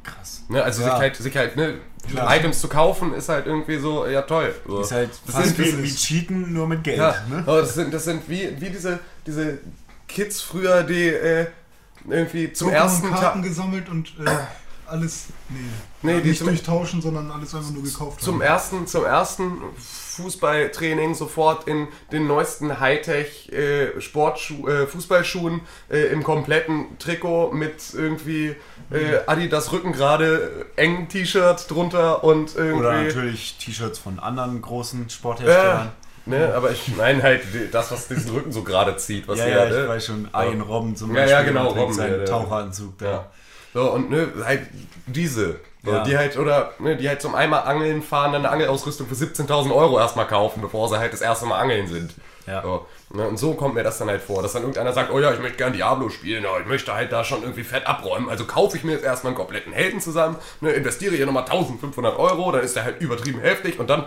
Krass. 0.04 0.44
Ne? 0.50 0.64
Also 0.64 0.82
Ja. 0.82 0.92
sich 0.92 1.00
halt, 1.00 1.16
sich 1.16 1.38
halt 1.38 1.56
ne, 1.56 1.76
Klar. 2.10 2.36
Items 2.36 2.60
zu 2.62 2.68
kaufen, 2.70 3.14
ist 3.14 3.30
halt 3.30 3.46
irgendwie 3.46 3.78
so, 3.78 4.06
ja 4.08 4.22
toll. 4.24 4.54
So. 4.68 4.82
Ist 4.82 4.92
halt 4.92 5.10
das 5.28 5.36
sind, 5.44 5.58
wie, 5.60 5.84
wie 5.84 5.96
Cheaten, 5.96 6.54
nur 6.54 6.68
mit 6.68 6.84
Geld. 6.84 6.98
ja, 6.98 7.16
Ne? 7.30 7.44
das 7.46 7.74
sind, 7.76 7.94
das 7.94 8.04
sind 8.06 8.28
wie, 8.30 8.50
wie 8.60 8.70
diese, 8.70 9.00
diese 9.26 9.60
Kids 10.08 10.42
früher, 10.42 10.84
die 10.84 11.08
äh, 11.08 11.48
irgendwie 12.10 12.52
zum 12.54 12.70
Pokémon 12.70 12.74
ersten 12.74 13.10
Karten 13.12 13.42
Tag. 13.42 13.44
gesammelt 13.44 13.90
und 13.90 14.08
äh, 14.26 14.30
alles, 14.90 15.28
nee, 15.50 15.60
Nee, 16.02 16.22
die 16.22 16.30
nicht 16.30 16.40
zum- 16.40 16.48
durchtauschen, 16.48 17.02
sondern 17.02 17.30
alles 17.32 17.54
einfach 17.56 17.72
nur 17.72 17.84
gekauft 17.84 18.22
Zum 18.22 18.36
haben. 18.36 18.42
ersten, 18.42 18.88
zum 18.88 19.06
ersten 19.06 19.62
Fußballtraining 20.16 21.16
sofort 21.16 21.68
in 21.68 21.88
den 22.12 22.28
neuesten 22.28 22.80
Hightech 22.80 23.50
äh, 23.52 24.00
Sportschuh, 24.02 24.68
äh, 24.68 24.88
Fußballschuhen 24.88 25.62
äh, 25.90 26.08
im 26.12 26.24
kompletten 26.24 26.98
Trikot 27.00 27.52
mit 27.52 27.94
irgendwie 27.94 28.56
äh, 28.92 29.20
Adidas 29.28 29.72
Rückengrade 29.72 30.66
äh, 30.76 30.82
engen 30.82 31.08
T-Shirt 31.08 31.70
drunter 31.70 32.24
und 32.24 32.56
irgendwie. 32.56 32.80
Oder 32.80 33.02
natürlich 33.04 33.58
T-Shirts 33.58 34.00
von 34.00 34.20
anderen 34.20 34.62
großen 34.62 35.06
äh, 35.06 35.10
Sportherstellern. 35.10 35.92
ne, 36.26 36.54
aber 36.54 36.72
ich 36.72 36.96
meine 36.98 37.24
halt 37.24 37.42
das, 37.72 37.92
was 37.92 38.08
diesen 38.08 38.32
Rücken 38.32 38.52
so 38.52 38.64
gerade 38.64 38.98
zieht. 38.98 39.28
Was 39.28 39.40
ja, 39.40 39.46
der, 39.46 39.56
ja, 39.58 39.66
ich 39.66 39.72
ne? 39.72 39.88
weiß 39.88 40.06
schon. 40.06 40.30
Ian 40.34 40.62
Robben 40.62 40.96
zum 40.96 41.10
Ja, 41.16 41.22
Beispiel. 41.22 41.32
ja, 41.32 41.44
genau, 41.44 41.64
der 41.64 41.72
trägt 41.74 41.82
Robben, 41.82 41.94
seinen 41.94 42.18
der- 42.18 42.26
Taucheranzug 42.26 42.98
da. 42.98 43.32
So, 43.74 43.92
und 43.92 44.10
ne, 44.10 44.28
halt 44.44 44.62
diese. 45.06 45.60
So, 45.84 45.92
Ja. 45.92 46.04
Die 46.04 46.18
halt, 46.18 46.38
oder, 46.38 46.74
ne, 46.80 46.98
die 46.98 47.08
halt 47.08 47.22
zum 47.22 47.36
einmal 47.36 47.64
Angeln 47.64 48.02
fahren, 48.02 48.34
dann 48.34 48.46
eine 48.46 48.52
Angelausrüstung 48.52 49.08
für 49.08 49.16
17.000 49.16 49.74
Euro 49.74 49.98
erstmal 50.00 50.28
kaufen, 50.28 50.62
bevor 50.62 50.90
sie 50.90 50.98
halt 51.00 51.14
das 51.14 51.22
erste 51.22 51.46
Mal 51.46 51.60
angeln 51.60 51.88
sind. 51.88 52.14
Ja. 52.46 52.62
So, 52.62 52.86
ne, 53.14 53.28
und 53.28 53.38
so 53.38 53.54
kommt 53.54 53.76
mir 53.76 53.84
das 53.84 53.98
dann 54.00 54.10
halt 54.10 54.22
vor, 54.22 54.42
dass 54.42 54.54
dann 54.54 54.64
irgendeiner 54.64 54.92
sagt, 54.92 55.12
oh 55.12 55.20
ja, 55.20 55.32
ich 55.32 55.40
möchte 55.40 55.58
gern 55.58 55.72
Diablo 55.72 56.10
spielen, 56.10 56.46
aber 56.46 56.60
ich 56.60 56.66
möchte 56.66 56.94
halt 56.94 57.12
da 57.12 57.24
schon 57.24 57.44
irgendwie 57.44 57.64
fett 57.64 57.88
abräumen. 57.88 58.28
Also 58.30 58.46
kaufe 58.46 58.76
ich 58.76 58.84
mir 58.84 58.94
jetzt 58.94 59.06
erstmal 59.06 59.32
einen 59.32 59.38
kompletten 59.38 59.72
Helden 59.72 60.02
zusammen, 60.02 60.36
ne, 60.60 60.72
investiere 60.72 61.16
hier 61.16 61.26
nochmal 61.26 61.44
1500 61.44 62.18
Euro, 62.18 62.52
dann 62.52 62.62
ist 62.62 62.76
der 62.76 62.84
halt 62.84 63.00
übertrieben 63.02 63.40
heftig 63.40 63.80
und 63.80 63.90
dann 63.90 64.06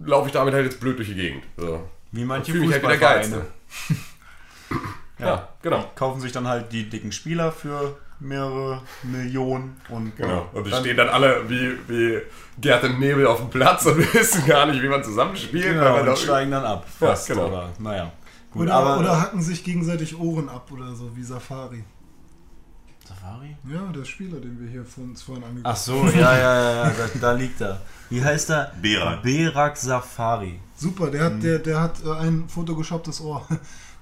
laufe 0.00 0.26
ich 0.26 0.32
damit 0.32 0.54
halt 0.54 0.64
jetzt 0.64 0.80
blöd 0.80 0.98
durch 0.98 1.08
die 1.08 1.14
Gegend. 1.14 1.44
So. 1.56 1.82
Wie 2.12 2.24
manche 2.24 2.52
Fühl 2.52 2.62
mich 2.62 2.72
halt 2.72 2.82
Fußballvereine. 5.24 5.42
Ja, 5.42 5.48
genau. 5.62 5.84
Kaufen 5.94 6.20
sich 6.20 6.32
dann 6.32 6.46
halt 6.46 6.72
die 6.72 6.88
dicken 6.88 7.12
Spieler 7.12 7.50
für 7.52 7.96
mehrere 8.20 8.80
Millionen 9.02 9.76
und 9.88 10.16
Genau. 10.16 10.46
Und 10.52 10.66
die 10.66 10.70
dann- 10.70 10.80
stehen 10.80 10.96
dann 10.96 11.08
alle 11.08 11.48
wie, 11.48 11.72
wie 11.88 12.20
Gerd 12.60 12.84
im 12.84 12.98
Nebel 13.00 13.26
auf 13.26 13.38
dem 13.38 13.50
Platz 13.50 13.84
und 13.86 13.98
wissen 14.14 14.46
gar 14.46 14.66
nicht, 14.66 14.80
wie 14.82 14.88
man 14.88 15.02
zusammenspielt. 15.02 15.64
Genau, 15.64 16.00
und 16.00 16.18
steigen 16.18 16.50
dann 16.52 16.64
ab. 16.64 16.86
Ja, 17.00 17.08
Fast, 17.08 17.26
genau. 17.28 17.48
Oder, 17.48 17.70
naja. 17.78 18.12
Gut, 18.52 18.62
Oder, 18.62 18.74
aber. 18.74 18.98
oder 19.00 19.20
hacken 19.20 19.42
sich 19.42 19.64
gegenseitig 19.64 20.16
Ohren 20.18 20.48
ab 20.48 20.70
oder 20.72 20.94
so, 20.94 21.10
wie 21.16 21.22
Safari. 21.24 21.82
Safari? 23.06 23.56
Ja, 23.68 23.80
der 23.92 24.04
Spieler, 24.04 24.40
den 24.40 24.58
wir 24.60 24.68
hier 24.70 24.84
vor 24.84 25.04
uns 25.04 25.22
vorhin 25.22 25.44
angeguckt 25.44 25.66
Ach 25.66 25.76
so, 25.76 26.06
ja, 26.06 26.38
ja, 26.38 26.38
ja, 26.38 26.84
ja 26.86 26.92
da, 27.14 27.18
da 27.20 27.32
liegt 27.32 27.60
er. 27.60 27.80
Wie 28.10 28.22
heißt 28.22 28.50
er? 28.50 28.72
Berak. 28.80 29.22
Berak 29.22 29.76
Safari. 29.76 30.60
Super, 30.76 31.10
der 31.10 31.24
hat, 31.24 31.42
der, 31.42 31.58
der 31.58 31.80
hat 31.80 31.96
äh, 32.04 32.10
ein 32.12 32.48
photoshopptes 32.48 33.20
Ohr. 33.20 33.46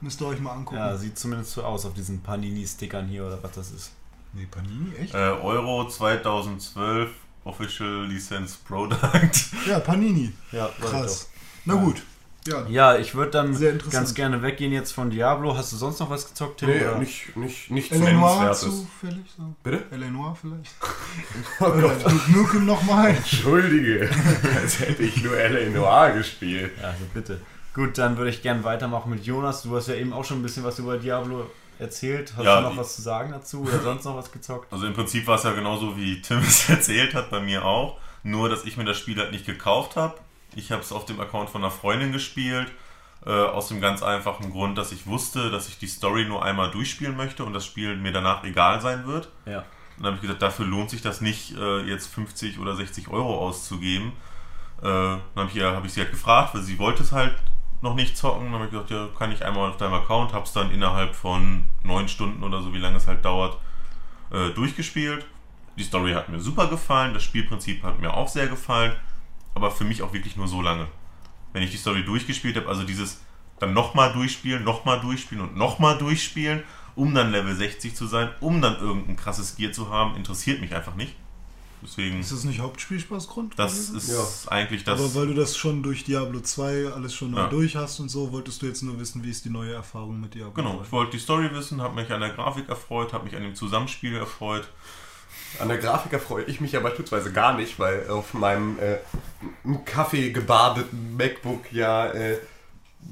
Müsst 0.02 0.20
ihr 0.20 0.26
euch 0.26 0.40
mal 0.40 0.52
angucken. 0.52 0.76
Ja, 0.78 0.96
sieht 0.96 1.16
zumindest 1.16 1.52
so 1.52 1.62
aus 1.62 1.86
auf 1.86 1.94
diesen 1.94 2.22
Panini-Stickern 2.22 3.06
hier 3.06 3.24
oder 3.24 3.42
was 3.42 3.52
das 3.52 3.70
ist. 3.70 3.92
Nee, 4.32 4.46
Panini, 4.50 4.94
echt? 4.96 5.14
Äh, 5.14 5.18
Euro 5.18 5.88
2012 5.88 7.10
Official 7.44 8.06
License 8.06 8.56
Product. 8.66 8.98
Ja, 9.66 9.78
Panini. 9.78 10.32
Ja, 10.50 10.68
Krass. 10.80 11.28
Na 11.64 11.74
gut. 11.74 12.02
Ja. 12.46 12.66
Ja, 12.66 12.96
ich 12.96 13.14
würde 13.14 13.30
dann 13.30 13.56
ganz 13.90 14.14
gerne 14.14 14.42
weggehen 14.42 14.72
jetzt 14.72 14.90
von 14.90 15.10
Diablo. 15.10 15.56
Hast 15.56 15.72
du 15.72 15.76
sonst 15.76 16.00
noch 16.00 16.10
was 16.10 16.26
gezockt, 16.28 16.58
Tim? 16.58 16.70
Nee, 16.70 16.80
oder? 16.84 16.98
nicht, 16.98 17.36
nicht. 17.36 17.70
Noir 17.70 18.00
Nennenswertes. 18.02 18.60
zufällig? 18.60 19.24
So. 19.36 19.54
Bitte? 19.62 19.84
L.A. 19.92 20.10
Noir 20.10 20.36
vielleicht? 20.40 20.72
Oh 21.60 21.70
Gott. 21.70 22.04
Duke 22.04 22.32
Nukem 22.32 22.66
nochmal? 22.66 23.10
Entschuldige, 23.10 24.10
als 24.60 24.80
hätte 24.80 25.04
ich 25.04 25.22
nur 25.22 25.38
L.A. 25.38 25.70
Noir 25.70 26.12
gespielt. 26.14 26.72
Ja, 26.80 26.88
also 26.88 27.04
bitte. 27.14 27.40
Gut, 27.74 27.96
dann 27.98 28.16
würde 28.18 28.30
ich 28.30 28.42
gerne 28.42 28.64
weitermachen 28.64 29.10
mit 29.10 29.24
Jonas. 29.24 29.62
Du 29.62 29.74
hast 29.74 29.88
ja 29.88 29.94
eben 29.94 30.12
auch 30.12 30.24
schon 30.24 30.40
ein 30.40 30.42
bisschen 30.42 30.64
was 30.64 30.78
über 30.78 30.98
Diablo 30.98 31.50
erzählt. 31.78 32.34
Hast 32.36 32.44
Ja, 32.44 32.60
du 32.60 32.68
noch 32.68 32.76
was 32.76 32.96
zu 32.96 33.02
sagen 33.02 33.32
dazu 33.32 33.62
oder 33.62 33.80
sonst 33.80 34.04
noch 34.04 34.16
was 34.16 34.30
gezockt? 34.30 34.72
Also 34.72 34.86
im 34.86 34.92
Prinzip 34.94 35.26
war 35.26 35.36
es 35.36 35.42
ja 35.42 35.52
genauso 35.52 35.96
wie 35.96 36.20
Tim 36.20 36.38
es 36.46 36.68
erzählt 36.68 37.14
hat, 37.14 37.30
bei 37.30 37.40
mir 37.40 37.64
auch. 37.64 37.98
Nur, 38.24 38.48
dass 38.48 38.64
ich 38.64 38.76
mir 38.76 38.84
das 38.84 38.98
Spiel 38.98 39.18
halt 39.18 39.32
nicht 39.32 39.46
gekauft 39.46 39.96
habe. 39.96 40.14
Ich 40.54 40.70
habe 40.70 40.82
es 40.82 40.92
auf 40.92 41.06
dem 41.06 41.18
Account 41.18 41.50
von 41.50 41.62
einer 41.62 41.70
Freundin 41.70 42.12
gespielt. 42.12 42.70
Äh, 43.24 43.30
aus 43.30 43.68
dem 43.68 43.80
ganz 43.80 44.02
einfachen 44.02 44.50
Grund, 44.50 44.76
dass 44.76 44.90
ich 44.92 45.06
wusste, 45.06 45.50
dass 45.50 45.68
ich 45.68 45.78
die 45.78 45.86
Story 45.86 46.24
nur 46.24 46.44
einmal 46.44 46.70
durchspielen 46.72 47.16
möchte 47.16 47.44
und 47.44 47.52
das 47.52 47.64
Spiel 47.64 47.96
mir 47.96 48.12
danach 48.12 48.42
egal 48.44 48.80
sein 48.80 49.06
wird. 49.06 49.28
Ja. 49.46 49.58
Und 49.96 50.04
dann 50.04 50.06
habe 50.06 50.16
ich 50.16 50.22
gesagt, 50.22 50.42
dafür 50.42 50.66
lohnt 50.66 50.90
sich 50.90 51.02
das 51.02 51.20
nicht, 51.20 51.56
äh, 51.56 51.82
jetzt 51.82 52.12
50 52.12 52.58
oder 52.58 52.74
60 52.74 53.08
Euro 53.08 53.38
auszugeben. 53.38 54.12
Äh, 54.80 54.82
dann 54.82 55.20
habe 55.36 55.48
ich, 55.48 55.54
ja, 55.54 55.72
hab 55.72 55.84
ich 55.84 55.92
sie 55.92 56.00
halt 56.00 56.10
gefragt, 56.10 56.54
weil 56.54 56.62
sie 56.62 56.78
wollte 56.80 57.04
es 57.04 57.12
halt 57.12 57.32
noch 57.82 57.94
nicht 57.94 58.16
zocken. 58.16 58.46
Dann 58.46 58.54
habe 58.54 58.64
ich 58.66 58.70
gesagt, 58.70 58.90
ja, 58.90 59.08
kann 59.18 59.32
ich 59.32 59.44
einmal 59.44 59.70
auf 59.70 59.76
deinem 59.76 59.94
Account, 59.94 60.32
habe 60.32 60.44
es 60.44 60.52
dann 60.52 60.70
innerhalb 60.70 61.14
von 61.14 61.64
neun 61.82 62.08
Stunden 62.08 62.42
oder 62.42 62.62
so, 62.62 62.72
wie 62.72 62.78
lange 62.78 62.96
es 62.96 63.06
halt 63.06 63.24
dauert, 63.24 63.58
äh, 64.30 64.50
durchgespielt. 64.50 65.26
Die 65.76 65.84
Story 65.84 66.12
hat 66.12 66.28
mir 66.28 66.40
super 66.40 66.68
gefallen, 66.68 67.14
das 67.14 67.22
Spielprinzip 67.22 67.82
hat 67.82 67.98
mir 67.98 68.14
auch 68.14 68.28
sehr 68.28 68.46
gefallen, 68.46 68.92
aber 69.54 69.70
für 69.70 69.84
mich 69.84 70.02
auch 70.02 70.12
wirklich 70.12 70.36
nur 70.36 70.48
so 70.48 70.62
lange. 70.62 70.86
Wenn 71.52 71.62
ich 71.62 71.70
die 71.70 71.76
Story 71.76 72.04
durchgespielt 72.04 72.56
habe, 72.56 72.68
also 72.68 72.84
dieses 72.84 73.22
dann 73.58 73.72
nochmal 73.72 74.12
durchspielen, 74.12 74.64
nochmal 74.64 75.00
durchspielen 75.00 75.48
und 75.48 75.56
nochmal 75.56 75.96
durchspielen, 75.96 76.62
um 76.94 77.14
dann 77.14 77.30
Level 77.30 77.54
60 77.54 77.94
zu 77.94 78.06
sein, 78.06 78.28
um 78.40 78.60
dann 78.60 78.76
irgendein 78.78 79.16
krasses 79.16 79.56
Gear 79.56 79.72
zu 79.72 79.88
haben, 79.90 80.16
interessiert 80.16 80.60
mich 80.60 80.74
einfach 80.74 80.94
nicht. 80.94 81.14
Deswegen, 81.84 82.20
Ist 82.20 82.30
das 82.32 82.44
nicht 82.44 82.60
Hauptspielspaßgrund? 82.60 83.58
das 83.58 83.88
gewesen? 83.88 83.96
ist 83.98 84.48
eigentlich 84.48 84.84
das. 84.84 85.00
Aber 85.00 85.14
weil 85.14 85.26
du 85.26 85.34
das 85.34 85.56
schon 85.56 85.82
durch 85.82 86.04
Diablo 86.04 86.40
2 86.40 86.92
alles 86.94 87.14
schon 87.14 87.32
mal 87.32 87.44
Ja. 87.44 87.48
durch 87.48 87.74
hast 87.76 87.98
und 88.00 88.08
so, 88.08 88.30
wolltest 88.32 88.62
du 88.62 88.66
jetzt 88.66 88.82
nur 88.82 88.98
wissen, 89.00 89.24
wie 89.24 89.30
ist 89.30 89.44
die 89.44 89.50
neue 89.50 89.72
Erfahrung 89.72 90.20
mit 90.20 90.34
Diablo 90.34 90.52
Genau, 90.52 90.76
2? 90.78 90.84
ich 90.84 90.92
wollte 90.92 91.10
die 91.12 91.18
Story 91.18 91.50
wissen, 91.52 91.82
habe 91.82 91.94
mich 91.94 92.10
an 92.12 92.20
der 92.20 92.30
Grafik 92.30 92.68
erfreut, 92.68 93.12
habe 93.12 93.24
mich 93.24 93.34
an 93.34 93.42
dem 93.42 93.54
Zusammenspiel 93.56 94.14
erfreut. 94.16 94.68
An 95.58 95.68
der 95.68 95.78
Grafik 95.78 96.12
erfreue 96.12 96.44
ich 96.44 96.60
mich 96.60 96.72
ja 96.72 96.80
beispielsweise 96.80 97.30
gar 97.32 97.56
nicht, 97.56 97.78
weil 97.78 98.08
auf 98.08 98.32
meinem 98.32 98.78
äh, 98.78 98.96
Kaffee 99.84 100.30
gebadeten 100.30 101.16
MacBook 101.16 101.70
ja 101.72 102.06
äh, 102.06 102.38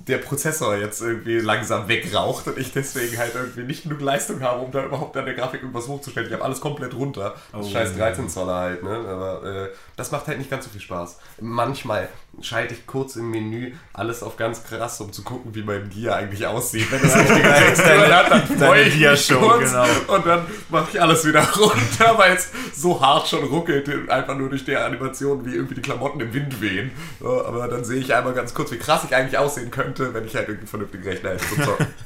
der 0.07 0.18
Prozessor 0.18 0.76
jetzt 0.76 1.03
irgendwie 1.03 1.38
langsam 1.38 1.87
wegraucht 1.88 2.46
und 2.46 2.59
ich 2.59 2.72
deswegen 2.72 3.18
halt 3.18 3.35
irgendwie 3.35 3.62
nicht 3.62 3.83
genug 3.83 4.00
Leistung 4.00 4.40
habe, 4.40 4.61
um 4.64 4.70
da 4.72 4.85
überhaupt 4.85 5.16
an 5.16 5.24
der 5.24 5.35
Grafik 5.35 5.61
irgendwas 5.62 5.88
hochzustellen. 5.88 6.29
Ich 6.29 6.35
habe 6.35 6.44
alles 6.44 6.61
komplett 6.61 6.94
runter. 6.94 7.35
Das 7.53 7.66
Oh. 7.66 7.70
scheiß 7.70 7.96
13 7.96 8.29
Zoller 8.29 8.55
halt, 8.55 8.83
ne? 8.83 8.90
Aber 8.90 9.44
äh, 9.44 9.68
das 9.96 10.11
macht 10.11 10.26
halt 10.26 10.38
nicht 10.38 10.50
ganz 10.50 10.64
so 10.64 10.70
viel 10.70 10.81
Spaß. 10.81 11.18
Manchmal 11.40 12.09
schalte 12.40 12.74
ich 12.74 12.87
kurz 12.87 13.16
im 13.16 13.31
Menü 13.31 13.72
alles 13.92 14.22
auf 14.22 14.37
ganz 14.37 14.64
krass, 14.64 15.00
um 15.00 15.12
zu 15.12 15.22
gucken, 15.22 15.55
wie 15.55 15.62
mein 15.62 15.90
Gear 15.90 16.16
eigentlich 16.16 16.46
aussieht. 16.46 16.90
Wenn 16.90 17.03
das 17.03 17.16
richtige 17.18 17.42
Texturen 17.42 18.14
hat, 18.14 18.31
dann 18.31 18.46
freue 18.46 18.83
ich 18.85 18.96
mich 18.96 19.29
kurz 19.29 19.70
genau. 19.70 19.87
und 20.14 20.26
dann 20.26 20.46
mache 20.70 20.88
ich 20.92 21.03
alles 21.03 21.26
wieder 21.26 21.42
runter, 21.57 22.16
weil 22.16 22.35
es 22.37 22.48
so 22.74 23.00
hart 23.00 23.29
schon 23.29 23.44
ruckelt, 23.44 24.09
einfach 24.09 24.37
nur 24.37 24.48
durch 24.48 24.64
die 24.64 24.76
Animation, 24.76 25.44
wie 25.44 25.55
irgendwie 25.55 25.74
die 25.74 25.83
Klamotten 25.83 26.20
im 26.20 26.33
Wind 26.33 26.61
wehen. 26.61 26.92
So, 27.20 27.44
aber 27.44 27.66
dann 27.68 27.85
sehe 27.85 27.98
ich 27.98 28.14
einmal 28.14 28.33
ganz 28.33 28.55
kurz, 28.55 28.70
wie 28.70 28.79
krass 28.79 29.03
ich 29.05 29.14
eigentlich 29.14 29.37
aussehen 29.37 29.70
könnte, 29.70 29.80
wenn 30.14 30.27
ich 30.27 30.35
halt 30.35 30.49
irgendwie 30.49 30.66
vernünftigen 30.66 31.05
Rechner 31.05 31.31
hätte 31.31 31.47
zum 31.47 31.62
Zocken. 31.62 31.87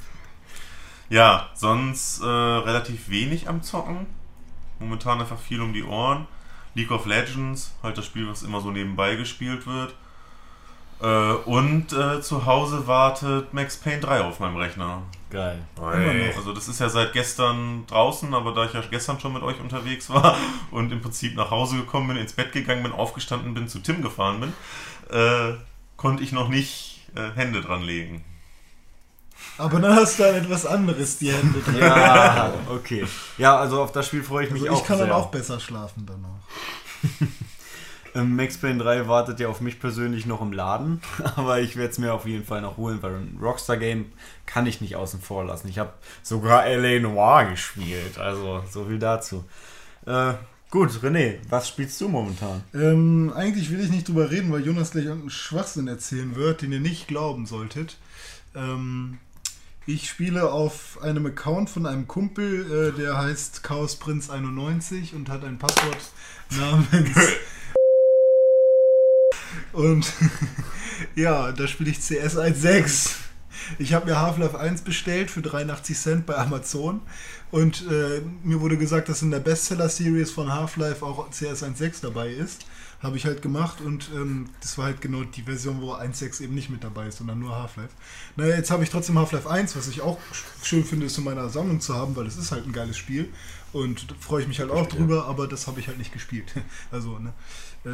Ja, 1.11 1.51
sonst 1.55 2.23
äh, 2.23 2.27
relativ 2.27 3.11
wenig 3.11 3.47
am 3.47 3.63
Zocken. 3.63 4.07
Momentan 4.79 5.21
einfach 5.21 5.39
viel 5.39 5.61
um 5.61 5.75
die 5.75 5.85
Ohren. 5.85 6.27
League 6.75 6.91
of 6.91 7.07
Legends, 7.07 7.75
halt 7.83 7.97
das 7.99 8.07
Spiel, 8.07 8.29
was 8.29 8.43
immer 8.43 8.61
so 8.61 8.71
nebenbei 8.71 9.15
gespielt 9.15 9.67
wird. 9.67 9.95
Äh, 11.01 11.35
und 11.45 11.93
äh, 11.93 12.21
zu 12.21 12.47
Hause 12.47 12.87
wartet 12.87 13.53
Max 13.53 13.77
Payne 13.77 14.01
3 14.01 14.23
auf 14.23 14.41
meinem 14.41 14.57
Rechner. 14.57 15.03
Geil. 15.31 15.65
Also 16.37 16.53
das 16.53 16.69
ist 16.69 16.81
ja 16.81 16.89
seit 16.89 17.13
gestern 17.13 17.87
draußen, 17.87 18.33
aber 18.35 18.53
da 18.53 18.65
ich 18.65 18.73
ja 18.73 18.83
gestern 18.89 19.19
schon 19.21 19.33
mit 19.33 19.43
euch 19.43 19.61
unterwegs 19.61 20.09
war 20.11 20.37
und 20.71 20.93
im 20.93 21.01
Prinzip 21.01 21.37
nach 21.37 21.51
Hause 21.51 21.77
gekommen 21.77 22.09
bin, 22.09 22.17
ins 22.17 22.33
Bett 22.33 22.53
gegangen 22.53 22.83
bin, 22.83 22.93
aufgestanden 22.93 23.53
bin, 23.55 23.69
zu 23.69 23.81
Tim 23.81 24.03
gefahren 24.03 24.41
bin, 24.41 24.53
äh, 25.11 25.55
konnte 25.97 26.23
ich 26.23 26.33
noch 26.33 26.49
nicht 26.49 26.94
äh, 27.15 27.31
Hände 27.35 27.61
dran 27.61 27.83
legen. 27.83 28.25
Aber 29.59 29.79
dann 29.81 29.95
hast 29.95 30.19
du 30.19 30.29
an 30.29 30.35
etwas 30.35 30.67
anderes 30.67 31.19
die 31.19 31.33
Hände 31.33 31.61
drin. 31.61 31.79
Ja, 31.79 32.53
okay. 32.69 33.05
Ja, 33.39 33.59
also 33.59 33.83
auf 33.83 33.93
das 33.93 34.07
Spiel 34.07 34.23
freue 34.23 34.47
ich 34.47 34.53
mich 34.53 34.63
Also 34.63 34.75
auch 34.75 34.81
ich 34.81 34.87
kann 34.87 34.99
sehr. 34.99 35.07
dann 35.07 35.17
auch 35.17 35.31
besser 35.31 35.61
schlafen 35.61 36.07
danach. 36.07 37.21
Ähm, 38.17 38.37
Max 38.37 38.59
Payne 38.59 38.79
3 38.83 39.09
wartet 39.09 39.41
ja 39.41 39.49
auf 39.49 39.61
mich 39.61 39.81
persönlich 39.81 40.25
noch 40.25 40.41
im 40.41 40.53
Laden, 40.53 41.03
aber 41.37 41.59
ich 41.59 41.75
werde 41.75 41.91
es 41.91 41.99
mir 41.99 42.15
auf 42.15 42.27
jeden 42.27 42.45
Fall 42.45 42.61
noch 42.61 42.77
holen, 42.77 43.03
weil 43.03 43.15
ein 43.15 43.39
Rockstar 43.43 43.77
Game 43.77 44.13
kann 44.47 44.67
ich 44.67 44.81
nicht 44.81 44.95
außen 44.95 45.21
vor 45.21 45.45
lassen. 45.45 45.69
Ich 45.69 45.81
habe 45.81 45.93
sogar 46.23 46.65
L.A. 46.65 47.01
Noir 47.01 47.47
gespielt, 47.51 48.19
also 48.19 48.63
so 48.71 48.85
viel 48.85 49.01
dazu. 49.01 49.45
Äh, 50.07 50.35
gut, 50.75 50.91
René, 51.05 51.39
was 51.49 51.69
spielst 51.69 52.01
du 52.01 52.09
momentan? 52.09 52.65
Ähm, 52.75 53.33
eigentlich 53.37 53.71
will 53.71 53.79
ich 53.79 53.93
nicht 53.93 54.09
drüber 54.09 54.33
reden, 54.33 54.51
weil 54.51 54.67
Jonas 54.67 54.91
gleich 54.91 55.05
irgendeinen 55.05 55.31
Schwachsinn 55.31 55.87
erzählen 55.87 56.35
wird, 56.35 56.63
den 56.63 56.73
ihr 56.73 56.81
nicht 56.81 57.07
glauben 57.07 57.47
solltet. 57.47 57.97
Ähm, 58.57 59.19
ich 59.87 60.09
spiele 60.09 60.51
auf 60.51 61.01
einem 61.01 61.27
Account 61.27 61.71
von 61.71 61.87
einem 61.87 62.09
Kumpel, 62.09 62.93
äh, 62.93 63.01
der 63.01 63.17
heißt 63.17 63.63
Chaos 63.63 63.95
Prinz 63.95 64.31
91 64.31 65.15
und 65.15 65.29
hat 65.29 65.45
ein 65.45 65.61
Passwort 65.61 66.11
namens. 66.51 67.17
und 69.75 70.13
ja, 71.15 71.53
da 71.53 71.69
spiele 71.69 71.91
ich 71.91 72.01
CS 72.01 72.37
1.6. 72.37 73.11
Ich 73.79 73.95
habe 73.95 74.07
mir 74.07 74.21
Half-Life 74.21 74.59
1 74.59 74.83
bestellt 74.83 75.31
für 75.31 75.41
83 75.41 75.97
Cent 75.97 76.27
bei 76.27 76.37
Amazon 76.37 77.01
und 77.55 77.87
äh, 77.91 78.21
mir 78.43 78.61
wurde 78.61 78.77
gesagt, 78.77 79.09
dass 79.09 79.23
in 79.23 79.31
der 79.31 79.41
Bestseller-Series 79.41 80.31
von 80.33 80.53
Half-Life 80.53 81.05
auch 81.05 81.31
CS 81.31 81.63
1.6 81.63 82.03
dabei 82.03 82.31
ist. 82.31 82.67
Habe 83.01 83.17
ich 83.19 83.27
halt 83.27 83.43
gemacht 83.43 83.83
und 83.83 84.09
ähm, 84.15 84.49
das 84.63 84.79
war 84.79 84.87
halt 84.87 85.03
genau 85.03 85.25
die 85.25 85.43
Version, 85.43 85.83
wo 85.83 85.93
1.6 85.93 86.41
eben 86.43 86.55
nicht 86.55 86.71
mit 86.71 86.83
dabei 86.83 87.07
ist, 87.09 87.19
sondern 87.19 87.39
nur 87.39 87.55
Half-Life. 87.55 87.91
Naja, 88.37 88.57
jetzt 88.57 88.71
habe 88.71 88.83
ich 88.83 88.89
trotzdem 88.91 89.19
Half-Life 89.19 89.49
1, 89.49 89.77
was 89.77 89.89
ich 89.89 90.01
auch 90.01 90.19
sch- 90.33 90.65
schön 90.67 90.85
finde, 90.85 91.05
es 91.07 91.19
in 91.19 91.25
meiner 91.25 91.49
Sammlung 91.51 91.81
zu 91.83 91.95
haben, 91.95 92.17
weil 92.17 92.27
es 92.27 92.37
ist 92.39 92.51
halt 92.51 92.67
ein 92.67 92.73
geiles 92.73 92.97
Spiel 92.97 93.29
und 93.75 94.07
freue 94.21 94.41
ich 94.43 94.49
mich 94.49 94.59
halt 94.61 94.71
auch 94.71 94.87
drüber, 94.87 95.27
aber 95.27 95.47
das 95.47 95.67
habe 95.67 95.81
ich 95.81 95.89
halt 95.89 95.99
nicht 95.99 96.13
gespielt. 96.13 96.55
Also, 96.91 97.19
ne? 97.19 97.35
Äh, 97.85 97.91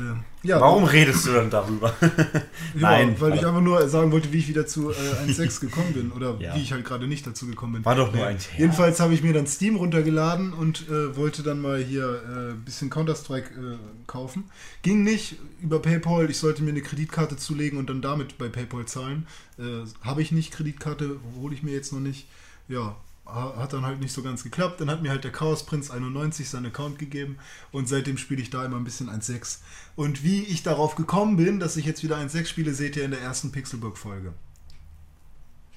ja, 0.47 0.61
Warum 0.61 0.85
redest 0.85 1.27
du 1.27 1.33
dann 1.33 1.51
darüber? 1.51 1.93
ja, 2.01 2.41
Nein. 2.75 3.17
weil 3.21 3.35
ich 3.35 3.45
einfach 3.45 3.61
nur 3.61 3.89
sagen 3.89 4.13
wollte, 4.13 4.33
wie 4.33 4.39
ich 4.39 4.47
wieder 4.49 4.67
zu 4.67 4.91
äh, 4.91 4.95
1.6 5.27 5.61
gekommen 5.61 5.93
bin 5.93 6.13
oder 6.13 6.37
Ja. 6.39 6.55
wie 6.55 6.61
ich 6.61 6.73
halt 6.73 6.85
gerade 6.85 7.09
nicht 7.09 7.27
dazu 7.27 7.47
gekommen 7.47 7.73
bin. 7.75 7.85
War 7.85 7.97
doch 7.97 8.13
nur 8.13 8.25
ein 8.25 8.39
Scherz. 8.39 8.57
Jedenfalls 8.59 9.01
habe 9.01 9.15
ich 9.15 9.23
mir 9.23 9.33
dann 9.33 9.47
Steam 9.49 9.75
runtergeladen 9.77 10.53
und 10.53 10.89
äh, 10.89 11.17
wollte 11.17 11.43
dann 11.43 11.61
mal 11.61 11.83
hier 11.83 12.05
äh, 12.25 12.53
ein 12.53 12.63
bisschen 12.65 12.89
Counter-Strike 12.89 13.51
äh, 13.55 13.77
kaufen. 14.07 14.45
Ging 14.83 15.03
nicht 15.03 15.37
über 15.61 15.81
PayPal. 15.83 16.31
Ich 16.31 16.39
sollte 16.39 16.63
mir 16.63 16.71
eine 16.71 16.83
Kreditkarte 16.83 17.37
zulegen 17.37 17.79
und 17.79 17.91
dann 17.91 18.01
damit 18.01 18.39
bei 18.39 18.49
PayPal 18.49 18.87
zahlen. 18.87 19.27
Äh, 19.59 19.63
habe 20.03 20.23
ich 20.23 20.31
nicht. 20.31 20.53
Kreditkarte 20.53 21.17
hole 21.37 21.55
ich 21.55 21.63
mir 21.65 21.73
jetzt 21.73 21.93
noch 21.93 22.01
nicht. 22.01 22.29
Ja, 22.69 22.95
hat 23.33 23.73
dann 23.73 23.87
halt 23.87 24.01
nicht 24.01 24.13
so 24.13 24.23
ganz 24.23 24.43
geklappt. 24.43 24.81
Dann 24.81 24.91
hat 24.91 25.03
mir 25.03 25.11
halt 25.11 25.25
der 25.25 25.33
Chaos 25.33 25.65
Prinz 25.65 25.91
91 25.91 26.49
seinen 26.49 26.67
Account 26.67 26.99
gegeben 26.99 27.39
und 27.73 27.89
seitdem 27.89 28.19
spiele 28.19 28.43
ich 28.43 28.51
da 28.51 28.65
immer 28.65 28.77
ein 28.77 28.85
bisschen 28.85 29.11
1.6. 29.11 29.59
Und 29.97 30.23
wie 30.23 30.45
ich 30.45 30.63
darauf 30.63 30.95
gekommen 30.95 31.37
bin, 31.37 31.61
dass 31.61 31.77
ich 31.77 31.85
jetzt 31.85 32.03
wieder 32.03 32.17
1.6 32.17 32.47
spiele, 32.47 32.75
seht 32.75 32.97
ihr 32.97 33.05
in 33.05 33.11
der 33.11 33.21
ersten 33.21 33.53
Pixelburg-Folge. 33.53 34.33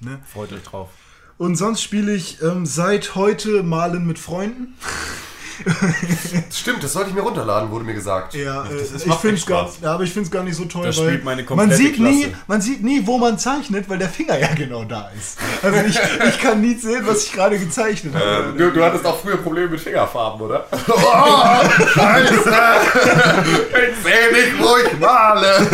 Ne? 0.00 0.20
Freut 0.26 0.52
euch 0.52 0.62
drauf. 0.62 0.90
Und 1.36 1.56
sonst 1.56 1.82
spiele 1.82 2.14
ich 2.14 2.40
ähm, 2.42 2.64
seit 2.66 3.14
heute 3.14 3.62
Malen 3.62 4.06
mit 4.06 4.18
Freunden. 4.18 4.74
Stimmt, 6.52 6.82
das 6.82 6.92
sollte 6.92 7.10
ich 7.10 7.14
mir 7.14 7.22
runterladen, 7.22 7.70
wurde 7.70 7.84
mir 7.84 7.94
gesagt. 7.94 8.34
Ja, 8.34 8.64
äh, 8.64 8.68
das 8.78 8.90
ist- 8.92 9.06
ich 9.06 9.14
finde 9.14 9.36
es 9.36 9.46
gar, 9.46 9.70
ja, 9.82 9.94
aber 9.94 10.02
ich 10.04 10.12
find's 10.12 10.30
gar 10.30 10.42
nicht 10.42 10.56
so 10.56 10.64
toll, 10.64 10.86
Das 10.86 10.98
weil 10.98 11.08
spielt 11.08 11.24
meine 11.24 11.44
man 11.54 11.70
sieht 11.70 11.98
nie, 11.98 12.26
man 12.46 12.60
sieht 12.60 12.82
nie, 12.82 13.06
wo 13.06 13.18
man 13.18 13.38
zeichnet, 13.38 13.88
weil 13.88 13.98
der 13.98 14.08
Finger 14.08 14.38
ja 14.38 14.52
genau 14.54 14.84
da 14.84 15.10
ist. 15.16 15.38
Also 15.62 15.78
ich, 15.86 15.98
ich 16.28 16.38
kann 16.40 16.60
nie 16.60 16.74
sehen, 16.74 17.02
was 17.06 17.24
ich 17.24 17.32
gerade 17.32 17.58
gezeichnet 17.58 18.14
habe. 18.14 18.54
Du, 18.56 18.70
du 18.70 18.84
hattest 18.84 19.04
auch 19.06 19.18
früher 19.20 19.36
Probleme 19.36 19.68
mit 19.68 19.80
Fingerfarben, 19.80 20.40
oder? 20.40 20.66
Oh, 20.88 21.86
Scheiße! 21.86 22.34
Ich 22.34 24.02
sehe 24.02 24.32
nicht, 24.32 24.58
wo 24.58 24.76
ich 24.76 24.98
male! 24.98 25.66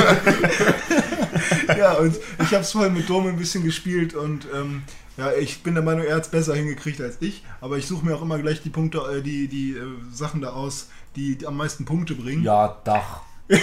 Ja, 1.78 1.92
und 1.94 2.16
ich 2.38 2.46
habe 2.52 2.62
es 2.62 2.72
vorhin 2.72 2.94
mit 2.94 3.08
Dome 3.08 3.30
ein 3.30 3.36
bisschen 3.36 3.64
gespielt 3.64 4.14
und 4.14 4.46
ähm, 4.54 4.82
ja, 5.20 5.32
ich 5.32 5.62
bin 5.62 5.74
der 5.74 5.82
Meinung, 5.82 6.06
er 6.06 6.16
hat 6.16 6.22
es 6.24 6.30
besser 6.30 6.54
hingekriegt 6.54 6.98
als 6.98 7.18
ich, 7.20 7.44
aber 7.60 7.76
ich 7.76 7.86
suche 7.86 8.06
mir 8.06 8.16
auch 8.16 8.22
immer 8.22 8.38
gleich 8.38 8.62
die 8.62 8.70
Punkte, 8.70 9.00
äh, 9.18 9.20
die, 9.20 9.48
die 9.48 9.72
äh, 9.72 9.82
Sachen 10.14 10.40
da 10.40 10.50
aus, 10.50 10.88
die, 11.14 11.36
die 11.36 11.46
am 11.46 11.58
meisten 11.58 11.84
Punkte 11.84 12.14
bringen. 12.14 12.42
Ja, 12.42 12.78
Dach. 12.84 13.20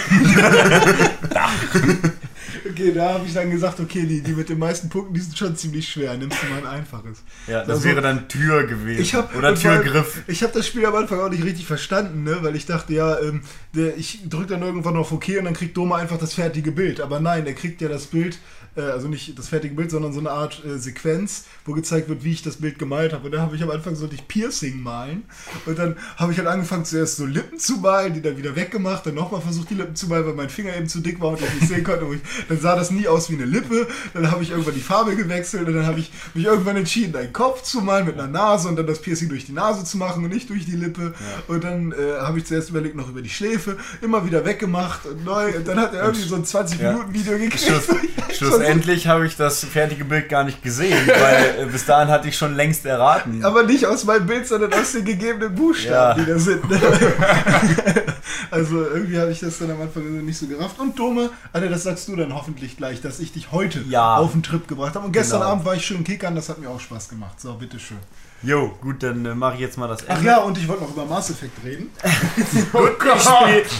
Okay, 2.70 2.92
da 2.92 3.14
habe 3.14 3.26
ich 3.26 3.34
dann 3.34 3.50
gesagt, 3.50 3.80
okay, 3.80 4.06
die, 4.06 4.22
die 4.22 4.32
mit 4.32 4.48
den 4.48 4.58
meisten 4.58 4.88
Punkten, 4.88 5.14
die 5.14 5.20
sind 5.20 5.36
schon 5.36 5.56
ziemlich 5.56 5.88
schwer. 5.88 6.16
Nimmst 6.16 6.38
du 6.42 6.46
mal 6.48 6.58
ein 6.58 6.66
einfaches. 6.66 7.22
Ja, 7.46 7.60
das 7.60 7.70
Also, 7.70 7.84
wäre 7.84 8.00
dann 8.00 8.28
Tür 8.28 8.64
gewesen. 8.66 9.02
Ich 9.02 9.14
hab, 9.14 9.34
Oder 9.36 9.54
Türgriff. 9.54 10.22
Ich 10.26 10.42
habe 10.42 10.52
das 10.52 10.66
Spiel 10.66 10.84
am 10.86 10.94
Anfang 10.94 11.20
auch 11.20 11.30
nicht 11.30 11.44
richtig 11.44 11.66
verstanden, 11.66 12.24
ne? 12.24 12.38
weil 12.40 12.56
ich 12.56 12.66
dachte, 12.66 12.94
ja, 12.94 13.18
ähm, 13.20 13.42
der, 13.74 13.96
ich 13.96 14.28
drücke 14.28 14.48
dann 14.48 14.62
irgendwann 14.62 14.96
auf 14.96 15.12
OK 15.12 15.28
und 15.38 15.44
dann 15.44 15.54
kriegt 15.54 15.76
Doma 15.76 15.96
einfach 15.96 16.18
das 16.18 16.34
fertige 16.34 16.72
Bild. 16.72 17.00
Aber 17.00 17.20
nein, 17.20 17.46
er 17.46 17.54
kriegt 17.54 17.80
ja 17.80 17.88
das 17.88 18.06
Bild, 18.06 18.38
äh, 18.78 18.82
also 18.82 19.08
nicht 19.08 19.38
das 19.38 19.48
fertige 19.48 19.74
Bild, 19.74 19.90
sondern 19.90 20.12
so 20.12 20.20
eine 20.20 20.30
Art 20.30 20.64
äh, 20.64 20.78
Sequenz, 20.78 21.44
wo 21.64 21.72
gezeigt 21.72 22.08
wird, 22.08 22.24
wie 22.24 22.32
ich 22.32 22.42
das 22.42 22.56
Bild 22.56 22.78
gemalt 22.78 23.12
habe. 23.12 23.26
Und 23.26 23.32
da 23.32 23.40
habe 23.40 23.56
ich 23.56 23.62
am 23.62 23.70
Anfang 23.70 23.96
so 23.96 24.06
durch 24.06 24.26
Piercing 24.28 24.80
malen. 24.80 25.24
Und 25.66 25.78
dann 25.78 25.96
habe 26.16 26.32
ich 26.32 26.38
halt 26.38 26.48
angefangen, 26.48 26.84
zuerst 26.84 27.16
so 27.16 27.26
Lippen 27.26 27.58
zu 27.58 27.78
malen, 27.78 28.14
die 28.14 28.22
dann 28.22 28.36
wieder 28.36 28.54
weggemacht, 28.56 29.06
dann 29.06 29.14
nochmal 29.14 29.40
versucht, 29.40 29.70
die 29.70 29.74
Lippen 29.74 29.96
zu 29.96 30.06
malen, 30.06 30.26
weil 30.26 30.34
mein 30.34 30.50
Finger 30.50 30.76
eben 30.76 30.88
zu 30.88 31.00
dick 31.00 31.20
war 31.20 31.30
und 31.30 31.40
ich 31.40 31.54
nicht 31.54 31.68
sehen 31.68 31.84
konnte. 31.84 32.06
Ich 32.14 32.46
dann 32.48 32.60
sah 32.60 32.76
das 32.76 32.90
nie 32.90 33.08
aus 33.08 33.30
wie 33.30 33.34
eine 33.34 33.44
Lippe. 33.44 33.86
Dann 34.14 34.30
habe 34.30 34.42
ich 34.42 34.50
irgendwann 34.50 34.74
die 34.74 34.80
Farbe 34.80 35.16
gewechselt 35.16 35.66
und 35.66 35.74
dann 35.74 35.86
habe 35.86 36.00
ich 36.00 36.10
mich 36.34 36.44
irgendwann 36.44 36.76
entschieden, 36.76 37.16
einen 37.16 37.32
Kopf 37.32 37.62
zu 37.62 37.80
malen 37.80 38.06
mit 38.06 38.14
einer 38.14 38.28
Nase 38.28 38.68
und 38.68 38.76
dann 38.76 38.86
das 38.86 39.00
Piercing 39.02 39.28
durch 39.28 39.46
die 39.46 39.52
Nase 39.52 39.84
zu 39.84 39.98
machen 39.98 40.24
und 40.24 40.32
nicht 40.32 40.48
durch 40.50 40.64
die 40.64 40.76
Lippe. 40.76 41.14
Und 41.48 41.64
dann 41.64 41.92
äh, 41.92 42.20
habe 42.20 42.38
ich 42.38 42.44
zuerst 42.46 42.70
überlegt, 42.70 42.94
noch 42.94 43.08
über 43.08 43.22
die 43.22 43.30
Schläfe, 43.30 43.76
immer 44.00 44.24
wieder 44.24 44.44
weggemacht 44.44 45.06
und 45.06 45.24
neu. 45.24 45.56
Und 45.56 45.66
dann 45.66 45.78
hat 45.78 45.94
er 45.94 46.04
irgendwie 46.04 46.26
so 46.26 46.36
ein 46.36 46.44
20-Minuten-Video 46.44 47.38
gekriegt. 47.38 47.58
Schluss, 48.38 48.58
schlussendlich 48.68 49.06
habe 49.06 49.26
ich 49.26 49.36
das 49.36 49.64
fertige 49.64 50.04
Bild 50.04 50.28
gar 50.28 50.44
nicht 50.44 50.62
gesehen, 50.62 50.98
weil 51.06 51.56
äh, 51.60 51.66
bis 51.66 51.84
dahin 51.86 52.08
hatte 52.08 52.28
ich 52.28 52.36
schon 52.36 52.54
längst 52.54 52.84
erraten. 52.86 53.44
Aber 53.44 53.62
nicht 53.62 53.86
aus 53.86 54.04
meinem 54.04 54.26
Bild, 54.26 54.46
sondern 54.46 54.72
aus 54.74 54.92
den 54.92 55.04
gegebenen 55.04 55.54
Buchstaben, 55.54 56.20
Ja. 56.20 56.24
die 56.24 56.30
da 56.32 56.38
sind. 56.38 56.68
Ne? 56.68 56.80
also 58.50 58.82
irgendwie 58.84 59.18
habe 59.18 59.30
ich 59.30 59.40
das 59.40 59.58
dann 59.58 59.70
am 59.70 59.80
Anfang 59.82 60.24
nicht 60.24 60.38
so 60.38 60.46
gerafft. 60.46 60.78
Und 60.78 60.98
Dome, 60.98 61.30
Alter, 61.52 61.68
das 61.68 61.82
sagst 61.84 62.08
du 62.08 62.16
dann 62.16 62.34
hoffentlich 62.34 62.76
gleich, 62.76 63.00
dass 63.00 63.20
ich 63.20 63.32
dich 63.32 63.52
heute 63.52 63.80
Ja. 63.88 64.16
auf 64.16 64.32
den 64.32 64.42
Trip 64.42 64.66
gebracht 64.68 64.94
habe. 64.94 65.06
Und 65.06 65.12
gestern 65.12 65.40
Genau. 65.40 65.52
Abend 65.52 65.64
war 65.64 65.74
ich 65.74 65.84
schön 65.84 66.04
kickern, 66.04 66.34
das 66.34 66.48
hat 66.48 66.58
mir 66.58 66.68
auch 66.68 66.80
Spaß 66.80 67.08
gemacht. 67.08 67.40
So, 67.40 67.54
bitteschön. 67.54 67.98
Jo, 68.42 68.72
gut, 68.80 69.02
dann 69.02 69.24
äh, 69.26 69.34
mache 69.34 69.54
ich 69.54 69.60
jetzt 69.60 69.78
mal 69.78 69.88
das 69.88 70.04
Ach 70.08 70.22
ja, 70.22 70.38
und 70.38 70.56
ich 70.58 70.68
wollte 70.68 70.84
noch 70.84 70.92
über 70.92 71.04
Mass 71.06 71.28
Effect 71.30 71.64
reden. 71.64 71.90
Gut, 72.72 72.96
ich 73.08 73.24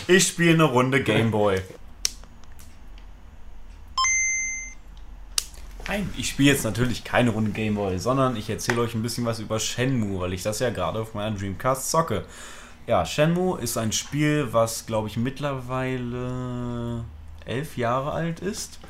spiele 0.03 0.21
spiel 0.21 0.55
eine 0.55 0.65
Runde 0.65 1.01
Gameboy. 1.01 1.61
Nein, 5.89 6.11
ich 6.19 6.29
spiele 6.29 6.51
jetzt 6.51 6.65
natürlich 6.65 7.03
keine 7.03 7.31
Runde 7.31 7.51
Gameboy, 7.51 7.99
sondern 7.99 8.37
ich 8.37 8.51
erzähle 8.51 8.83
euch 8.83 8.95
ein 8.95 9.01
bisschen 9.01 9.25
was 9.25 9.41
über 9.41 9.59
Shenmue, 9.59 10.21
weil 10.21 10.35
ich 10.35 10.43
das 10.43 10.59
ja 10.59 10.69
gerade 10.69 11.01
auf 11.01 11.15
meiner 11.15 11.35
Dreamcast 11.35 11.91
zocke. 11.91 12.27
Ja, 12.87 13.07
Shenmue 13.07 13.59
ist 13.59 13.79
ein 13.79 13.93
Spiel, 13.93 14.49
was 14.53 14.85
glaube 14.85 15.09
ich 15.09 15.17
mittlerweile 15.17 17.05
elf 17.47 17.79
Jahre 17.79 18.13
alt 18.13 18.41
ist 18.41 18.81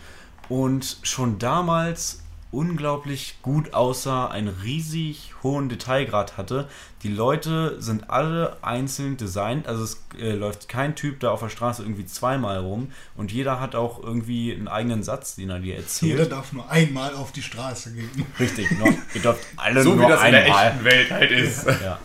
und 0.49 0.99
schon 1.03 1.39
damals 1.39 2.25
unglaublich 2.51 3.39
gut 3.43 3.75
aussah, 3.75 4.29
einen 4.29 4.49
riesig 4.49 5.35
hohen 5.43 5.69
Detailgrad 5.69 6.37
hatte. 6.37 6.69
Die 7.03 7.09
Leute 7.09 7.81
sind 7.81 8.11
alle 8.11 8.57
einzeln 8.63 9.17
designt, 9.17 9.67
also 9.69 9.85
es 9.85 10.03
äh, 10.19 10.33
läuft 10.33 10.69
kein 10.69 10.95
Typ 10.97 11.21
da 11.21 11.31
auf 11.31 11.41
der 11.41 11.49
Straße 11.51 11.83
irgendwie 11.83 12.07
zweimal 12.07 12.59
rum 12.59 12.91
und 13.17 13.31
jeder 13.33 13.61
hat 13.61 13.75
auch 13.75 14.03
irgendwie 14.03 14.53
einen 14.55 14.69
eigenen 14.69 15.03
Satz, 15.03 15.37
den 15.37 15.51
er 15.51 15.59
dir 15.61 15.67
Jeder 15.67 15.79
erzählt. 15.79 16.33
darf 16.33 16.53
nur 16.53 16.69
einmal 16.71 17.15
auf 17.15 17.33
die 17.33 17.43
Straße 17.43 17.93
gehen. 17.93 18.11
Richtig, 18.41 18.71
nur, 18.79 18.89
ihr 19.15 19.21
dürft 19.21 19.45
alle 19.57 19.83
So 19.83 19.95
nur 19.95 20.07
wie 20.07 20.09
das 20.11 20.25
in 20.25 20.33
der 20.33 20.45
einmal. 20.45 20.67
echten 20.69 20.85
Welt 20.85 21.11
halt 21.11 21.31
ist. 21.31 21.67
Ja. 21.67 21.99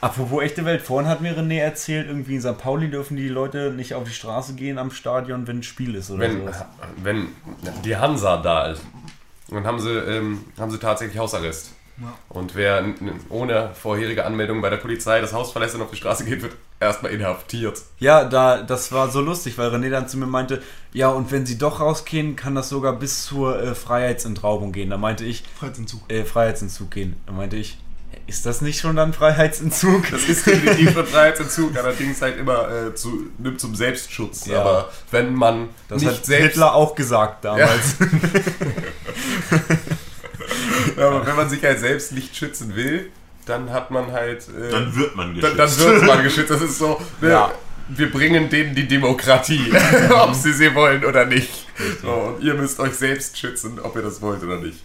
Apropos 0.00 0.42
echte 0.42 0.64
Welt, 0.66 0.82
vorhin 0.82 1.08
hat 1.08 1.22
mir 1.22 1.36
René 1.36 1.58
erzählt, 1.58 2.06
irgendwie 2.06 2.34
in 2.34 2.40
St. 2.42 2.58
Pauli 2.58 2.90
dürfen 2.90 3.16
die 3.16 3.28
Leute 3.28 3.72
nicht 3.74 3.94
auf 3.94 4.04
die 4.04 4.12
Straße 4.12 4.54
gehen 4.54 4.78
am 4.78 4.90
Stadion, 4.90 5.46
wenn 5.46 5.58
ein 5.60 5.62
Spiel 5.62 5.94
ist 5.94 6.10
oder 6.10 6.20
Wenn, 6.20 6.40
sowas. 6.42 6.64
wenn 7.02 7.28
die 7.82 7.96
Hansa 7.96 8.36
da 8.36 8.66
ist, 8.66 8.82
dann 9.48 9.66
haben 9.66 9.80
sie, 9.80 9.90
ähm, 9.90 10.44
haben 10.58 10.70
sie 10.70 10.78
tatsächlich 10.78 11.18
Hausarrest. 11.18 11.72
Ja. 11.98 12.12
Und 12.28 12.54
wer 12.54 12.84
ohne 13.30 13.70
vorherige 13.74 14.26
Anmeldung 14.26 14.60
bei 14.60 14.68
der 14.68 14.76
Polizei 14.76 15.20
das 15.20 15.32
Haus 15.32 15.52
verlässt 15.52 15.74
und 15.74 15.82
auf 15.82 15.90
die 15.90 15.96
Straße 15.96 16.24
geht, 16.24 16.42
wird 16.42 16.54
erstmal 16.78 17.12
inhaftiert. 17.12 17.80
Ja, 17.98 18.24
da, 18.24 18.62
das 18.62 18.92
war 18.92 19.08
so 19.10 19.20
lustig, 19.20 19.56
weil 19.56 19.70
René 19.70 19.88
dann 19.88 20.08
zu 20.08 20.18
mir 20.18 20.26
meinte, 20.26 20.62
ja, 20.92 21.08
und 21.08 21.32
wenn 21.32 21.46
sie 21.46 21.56
doch 21.56 21.80
rausgehen, 21.80 22.36
kann 22.36 22.54
das 22.54 22.68
sogar 22.68 22.92
bis 22.94 23.24
zur 23.24 23.62
äh, 23.62 23.74
Freiheitsentraubung 23.74 24.72
gehen. 24.72 24.90
Da 24.90 24.98
meinte 24.98 25.24
ich, 25.24 25.44
Freiheitsentzug. 25.58 26.10
äh, 26.12 26.24
Freiheitsentzug 26.24 26.90
gehen. 26.90 27.16
Da 27.24 27.32
meinte 27.32 27.56
ich, 27.56 27.78
ist 28.26 28.44
das 28.46 28.60
nicht 28.60 28.80
schon 28.80 28.96
dann 28.96 29.12
Freiheitsentzug? 29.12 30.10
Das 30.10 30.24
ist 30.24 30.46
definitiv 30.46 30.96
ein 30.96 31.06
Freiheitsentzug, 31.06 31.76
allerdings 31.76 32.20
halt 32.22 32.38
immer 32.38 32.68
äh, 32.70 32.94
zu, 32.94 33.30
nimmt 33.38 33.60
zum 33.60 33.74
Selbstschutz. 33.74 34.46
Ja. 34.46 34.60
Aber 34.62 34.92
wenn 35.10 35.34
man 35.34 35.68
Das 35.88 36.02
nicht 36.02 36.10
hat 36.16 36.26
selbst 36.26 36.54
Hitler 36.54 36.74
auch 36.74 36.94
gesagt 36.94 37.44
damals. 37.44 37.96
Ja, 40.96 41.08
aber 41.08 41.26
wenn 41.26 41.36
man 41.36 41.48
sich 41.48 41.62
halt 41.62 41.78
selbst 41.78 42.12
nicht 42.12 42.34
schützen 42.36 42.74
will, 42.74 43.10
dann 43.44 43.70
hat 43.70 43.90
man 43.90 44.12
halt. 44.12 44.48
Äh, 44.48 44.70
Dann 44.70 44.94
wird 44.96 45.14
man 45.14 45.38
dann, 45.40 45.56
geschützt. 45.56 45.80
dann 45.80 45.94
wird 45.94 46.06
man 46.06 46.22
geschützt. 46.22 46.50
Das 46.50 46.62
ist 46.62 46.78
so. 46.78 47.00
Ne, 47.20 47.30
Ja. 47.30 47.52
Wir 47.88 48.10
bringen 48.10 48.50
denen 48.50 48.74
die 48.74 48.88
Demokratie, 48.88 49.72
ob 50.10 50.34
sie 50.34 50.52
sie 50.52 50.74
wollen 50.74 51.04
oder 51.04 51.24
nicht. 51.24 51.66
So, 52.02 52.10
und 52.10 52.42
ihr 52.42 52.54
müsst 52.54 52.80
euch 52.80 52.94
selbst 52.94 53.38
schützen, 53.38 53.78
ob 53.80 53.94
ihr 53.94 54.02
das 54.02 54.20
wollt 54.20 54.42
oder 54.42 54.56
nicht. 54.56 54.82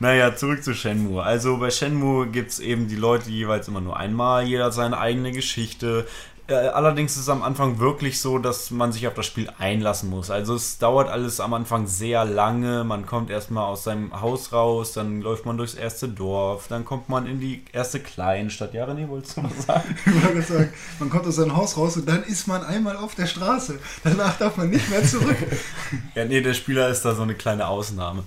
Naja, 0.00 0.34
zurück 0.34 0.64
zu 0.64 0.74
Shenmue. 0.74 1.22
Also 1.22 1.58
bei 1.58 1.70
Shenmue 1.70 2.26
gibt 2.26 2.50
es 2.50 2.60
eben 2.60 2.88
die 2.88 2.96
Leute 2.96 3.30
jeweils 3.30 3.68
immer 3.68 3.80
nur 3.80 3.96
einmal, 3.96 4.44
jeder 4.44 4.66
hat 4.66 4.74
seine 4.74 4.98
eigene 4.98 5.32
Geschichte. 5.32 6.06
Äh, 6.46 6.54
allerdings 6.54 7.12
ist 7.12 7.22
es 7.22 7.28
am 7.30 7.42
Anfang 7.42 7.78
wirklich 7.78 8.20
so, 8.20 8.38
dass 8.38 8.70
man 8.70 8.92
sich 8.92 9.06
auf 9.08 9.14
das 9.14 9.24
Spiel 9.24 9.48
einlassen 9.58 10.10
muss. 10.10 10.30
Also 10.30 10.54
es 10.54 10.76
dauert 10.76 11.08
alles 11.08 11.40
am 11.40 11.54
Anfang 11.54 11.86
sehr 11.86 12.26
lange. 12.26 12.84
Man 12.84 13.06
kommt 13.06 13.30
erstmal 13.30 13.64
aus 13.64 13.84
seinem 13.84 14.20
Haus 14.20 14.52
raus, 14.52 14.92
dann 14.92 15.22
läuft 15.22 15.46
man 15.46 15.56
durchs 15.56 15.72
erste 15.72 16.06
Dorf, 16.06 16.66
dann 16.68 16.84
kommt 16.84 17.08
man 17.08 17.26
in 17.26 17.40
die 17.40 17.62
erste 17.72 17.98
Kleinstadt. 17.98 18.74
Ja, 18.74 18.84
René, 18.84 19.08
wolltest 19.08 19.38
du 19.38 19.44
was 19.44 19.64
sagen? 19.64 19.96
Ich 20.06 20.22
wollte 20.22 20.42
sagen, 20.42 20.72
man 20.98 21.08
kommt 21.08 21.26
aus 21.26 21.36
seinem 21.36 21.56
Haus 21.56 21.78
raus 21.78 21.96
und 21.96 22.06
dann 22.06 22.22
ist 22.24 22.46
man 22.46 22.62
einmal 22.62 22.98
auf 22.98 23.14
der 23.14 23.26
Straße. 23.26 23.78
Danach 24.02 24.36
darf 24.36 24.58
man 24.58 24.68
nicht 24.68 24.90
mehr 24.90 25.02
zurück. 25.02 25.38
Ja, 26.14 26.24
nee, 26.26 26.40
der 26.42 26.54
Spieler 26.54 26.88
ist 26.88 27.04
da 27.04 27.14
so 27.14 27.22
eine 27.22 27.34
kleine 27.34 27.66
Ausnahme. 27.66 28.24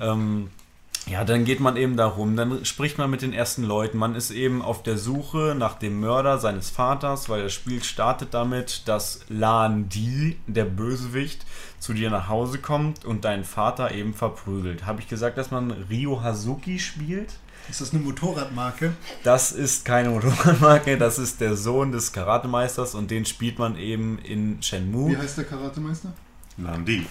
Ähm, 0.00 0.48
ja, 1.10 1.24
dann 1.24 1.44
geht 1.44 1.60
man 1.60 1.76
eben 1.76 1.96
da 1.96 2.06
rum, 2.06 2.36
dann 2.36 2.64
spricht 2.64 2.98
man 2.98 3.10
mit 3.10 3.22
den 3.22 3.32
ersten 3.32 3.64
Leuten. 3.64 3.98
Man 3.98 4.14
ist 4.14 4.30
eben 4.30 4.62
auf 4.62 4.82
der 4.82 4.98
Suche 4.98 5.54
nach 5.56 5.74
dem 5.78 6.00
Mörder 6.00 6.38
seines 6.38 6.70
Vaters, 6.70 7.28
weil 7.28 7.44
das 7.44 7.52
Spiel 7.52 7.82
startet 7.82 8.34
damit, 8.34 8.82
dass 8.86 9.20
Lan 9.28 9.88
Di, 9.88 10.36
der 10.46 10.64
Bösewicht, 10.64 11.46
zu 11.78 11.94
dir 11.94 12.10
nach 12.10 12.28
Hause 12.28 12.58
kommt 12.58 13.04
und 13.04 13.24
deinen 13.24 13.44
Vater 13.44 13.92
eben 13.92 14.12
verprügelt. 14.12 14.84
Habe 14.84 15.00
ich 15.00 15.08
gesagt, 15.08 15.38
dass 15.38 15.50
man 15.50 15.70
Ryo 15.90 16.22
Hazuki 16.22 16.78
spielt? 16.78 17.34
Ist 17.70 17.80
das 17.80 17.92
eine 17.92 18.02
Motorradmarke? 18.02 18.94
Das 19.24 19.52
ist 19.52 19.84
keine 19.84 20.10
Motorradmarke, 20.10 20.96
das 20.96 21.18
ist 21.18 21.40
der 21.40 21.56
Sohn 21.56 21.92
des 21.92 22.12
Karatemeisters 22.12 22.94
und 22.94 23.10
den 23.10 23.24
spielt 23.26 23.58
man 23.58 23.76
eben 23.76 24.18
in 24.18 24.58
Wie 24.58 24.62
Shenmue. 24.62 25.18
heißt 25.18 25.38
der 25.38 25.44
Karatemeister? 25.44 26.12
Landi. 26.58 27.06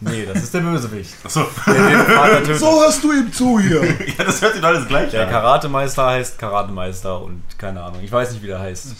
Nee, 0.00 0.24
das 0.26 0.44
ist 0.44 0.54
der 0.54 0.60
Bösewicht. 0.60 1.14
Achso. 1.24 1.46
Der. 1.66 2.54
So 2.56 2.80
hörst 2.80 3.02
du 3.02 3.12
ihm 3.12 3.32
zu 3.32 3.58
hier. 3.58 3.82
Ja, 4.18 4.24
das 4.24 4.40
hört 4.40 4.52
sich 4.52 4.62
doch 4.62 4.68
alles 4.68 4.86
gleich 4.86 5.10
Der 5.10 5.24
an. 5.26 5.30
Karatemeister 5.30 6.06
heißt 6.06 6.38
Karatemeister 6.38 7.20
und 7.20 7.42
keine 7.58 7.82
Ahnung, 7.82 8.00
ich 8.04 8.12
weiß 8.12 8.32
nicht, 8.32 8.42
wie 8.42 8.46
der 8.48 8.60
heißt. 8.60 8.94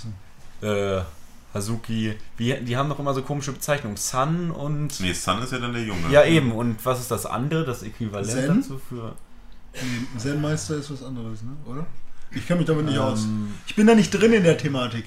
Äh, 0.62 1.00
Hazuki. 1.54 2.14
Wie, 2.37 2.54
die 2.54 2.76
haben 2.76 2.88
doch 2.88 2.98
immer 2.98 3.14
so 3.14 3.22
komische 3.22 3.52
Bezeichnungen. 3.52 3.96
Sun 3.96 4.50
und. 4.50 4.98
Nee, 5.00 5.12
Sun 5.12 5.40
ist 5.42 5.52
ja 5.52 5.59
dann 5.59 5.72
der 5.72 5.85
Junge. 5.85 6.11
Ja, 6.11 6.24
eben. 6.24 6.50
Und 6.52 6.85
was 6.85 6.98
ist 7.00 7.11
das 7.12 7.26
andere, 7.26 7.64
das 7.64 7.83
Äquivalent 7.85 8.28
Zen? 8.28 8.61
dazu 8.61 8.80
für. 8.88 9.14
Nee, 9.74 10.18
Zen-Meister 10.18 10.76
ist 10.76 10.90
was 10.90 11.02
anderes, 11.04 11.42
ne? 11.42 11.50
oder? 11.66 11.87
Ich 12.33 12.46
kenne 12.46 12.59
mich 12.59 12.66
damit 12.66 12.87
nicht 12.87 12.98
aus. 12.98 13.22
Ähm, 13.24 13.54
Ich 13.66 13.76
bin 13.76 13.87
da 13.87 13.94
nicht 13.94 14.11
drin 14.11 14.33
in 14.33 14.42
der 14.44 14.57
Thematik. 14.59 15.04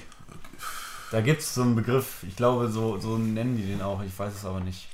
Da 1.10 1.20
gibt 1.20 1.40
es 1.42 1.54
so 1.54 1.62
einen 1.62 1.74
Begriff, 1.76 2.22
ich 2.26 2.36
glaube, 2.36 2.68
so, 2.68 2.98
so 2.98 3.16
nennen 3.18 3.56
die 3.56 3.64
den 3.64 3.82
auch, 3.82 4.02
ich 4.02 4.16
weiß 4.18 4.34
es 4.34 4.44
aber 4.44 4.60
nicht. 4.60 4.88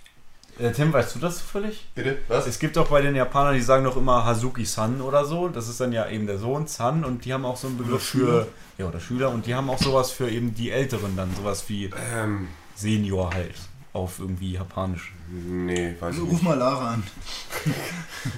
Äh, 0.59 0.71
Tim, 0.71 0.93
weißt 0.93 1.17
du 1.17 1.19
das 1.19 1.39
zufällig? 1.39 1.85
Bitte? 1.97 2.19
Was? 2.29 2.47
Es 2.47 2.61
gibt 2.61 2.77
doch 2.77 2.89
bei 2.89 3.03
den 3.03 3.17
Japanern, 3.17 3.55
die 3.55 3.61
sagen 3.61 3.85
doch 3.85 3.97
immer 3.97 4.25
Hazuki-san 4.25 5.01
oder 5.01 5.25
so. 5.25 5.49
Das 5.49 5.69
ist 5.69 5.81
dann 5.81 5.93
ja 5.93 6.09
eben 6.09 6.29
der 6.29 6.39
Sohn, 6.39 6.69
San. 6.69 7.05
Und 7.05 7.25
die 7.25 7.33
haben 7.33 7.45
auch 7.45 7.57
so 7.57 7.67
einen 7.67 7.77
Begriff 7.77 8.05
für. 8.05 8.47
Ja, 8.79 8.87
oder 8.87 9.01
Schüler. 9.01 9.31
Und 9.31 9.47
die 9.47 9.55
haben 9.57 9.69
auch 9.69 9.83
sowas 9.83 10.13
für 10.13 10.31
eben 10.31 10.55
die 10.55 10.71
Älteren 10.71 11.17
dann. 11.17 11.35
Sowas 11.35 11.65
wie 11.69 11.91
Ähm, 12.13 12.47
Senior 12.77 13.35
halt. 13.35 13.57
Auf 13.93 14.21
irgendwie 14.21 14.53
Japanisch. 14.53 15.13
nee, 15.29 15.97
weiß 15.99 16.15
ich 16.15 16.21
Ruf 16.23 16.31
nicht. 16.31 16.43
mal 16.45 16.55
Lara 16.59 16.95
an. 16.95 17.03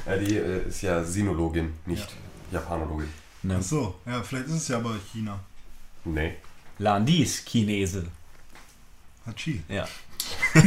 Ja, 0.07 0.17
die 0.17 0.37
äh, 0.37 0.69
ist 0.69 0.83
ja 0.83 1.05
Sinologin, 1.05 1.73
nicht 1.85 2.09
Japanologin. 2.51 3.09
Ne? 3.43 3.57
Ach 3.61 3.62
so, 3.62 3.95
ja, 4.07 4.23
vielleicht 4.23 4.47
ist 4.47 4.55
es 4.55 4.69
ja 4.69 4.79
aber 4.79 4.95
China. 5.12 5.39
Nee. 6.05 6.35
Landis, 6.79 7.45
Chinese. 7.45 8.05
Hachi. 9.27 9.62
Ja. 9.69 9.87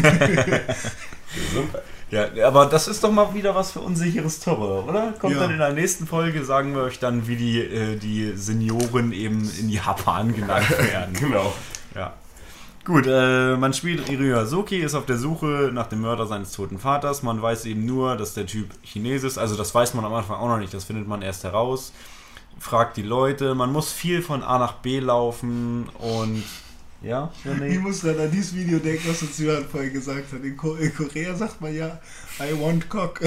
Ja, 2.11 2.25
aber 2.47 2.65
das 2.65 2.87
ist 2.87 3.03
doch 3.03 3.11
mal 3.11 3.31
wieder 3.35 3.53
was 3.53 3.71
für 3.71 3.81
unsicheres 3.81 4.39
Terror, 4.39 4.87
oder? 4.87 5.13
Kommt 5.19 5.35
Ja. 5.35 5.41
dann 5.41 5.51
in 5.51 5.59
der 5.59 5.73
nächsten 5.73 6.07
Folge, 6.07 6.43
sagen 6.43 6.73
wir 6.73 6.81
euch 6.81 6.97
dann, 6.97 7.27
wie 7.27 7.35
die, 7.35 7.59
äh, 7.59 7.97
die 7.97 8.31
Senioren 8.35 9.11
eben 9.11 9.47
in 9.59 9.69
Japan 9.69 10.33
genannt 10.35 10.67
werden. 10.91 11.13
Genau. 11.13 11.53
Ja. 11.93 12.13
Gut, 12.83 13.05
äh, 13.05 13.55
man 13.57 13.73
spielt 13.75 14.09
Ryo 14.09 14.37
Hazuki, 14.37 14.77
ist 14.77 14.95
auf 14.95 15.05
der 15.05 15.17
Suche 15.19 15.69
nach 15.71 15.85
dem 15.85 16.01
Mörder 16.01 16.25
seines 16.25 16.51
toten 16.51 16.79
Vaters. 16.79 17.21
Man 17.21 17.39
weiß 17.43 17.65
eben 17.67 17.85
nur, 17.85 18.15
dass 18.17 18.33
der 18.33 18.47
Typ 18.47 18.69
Chines 18.81 19.23
ist. 19.23 19.37
Also 19.37 19.55
das 19.55 19.75
weiß 19.75 19.93
man 19.93 20.03
am 20.03 20.13
Anfang 20.15 20.37
auch 20.37 20.47
noch 20.47 20.57
nicht, 20.57 20.73
das 20.73 20.85
findet 20.85 21.07
man 21.07 21.21
erst 21.21 21.43
heraus. 21.43 21.93
Fragt 22.59 22.97
die 22.97 23.03
Leute, 23.03 23.55
man 23.55 23.71
muss 23.71 23.91
viel 23.91 24.21
von 24.21 24.43
A 24.43 24.59
nach 24.59 24.73
B 24.73 24.99
laufen 24.99 25.87
und... 25.99 26.43
Ja, 27.01 27.31
Ich 27.45 27.49
René? 27.49 27.79
muss 27.79 28.01
gerade 28.01 28.23
an 28.23 28.31
dieses 28.31 28.53
Video 28.53 28.77
denken, 28.77 29.07
was 29.09 29.21
uns 29.21 29.37
Johann 29.39 29.65
vorhin 29.69 29.93
gesagt 29.93 30.33
hat. 30.33 30.43
In, 30.43 30.57
Ko 30.57 30.75
in 30.75 30.93
Korea 30.93 31.33
sagt 31.33 31.61
man 31.61 31.73
ja, 31.73 31.97
I 32.41 32.51
want 32.59 32.89
cock. 32.89 33.21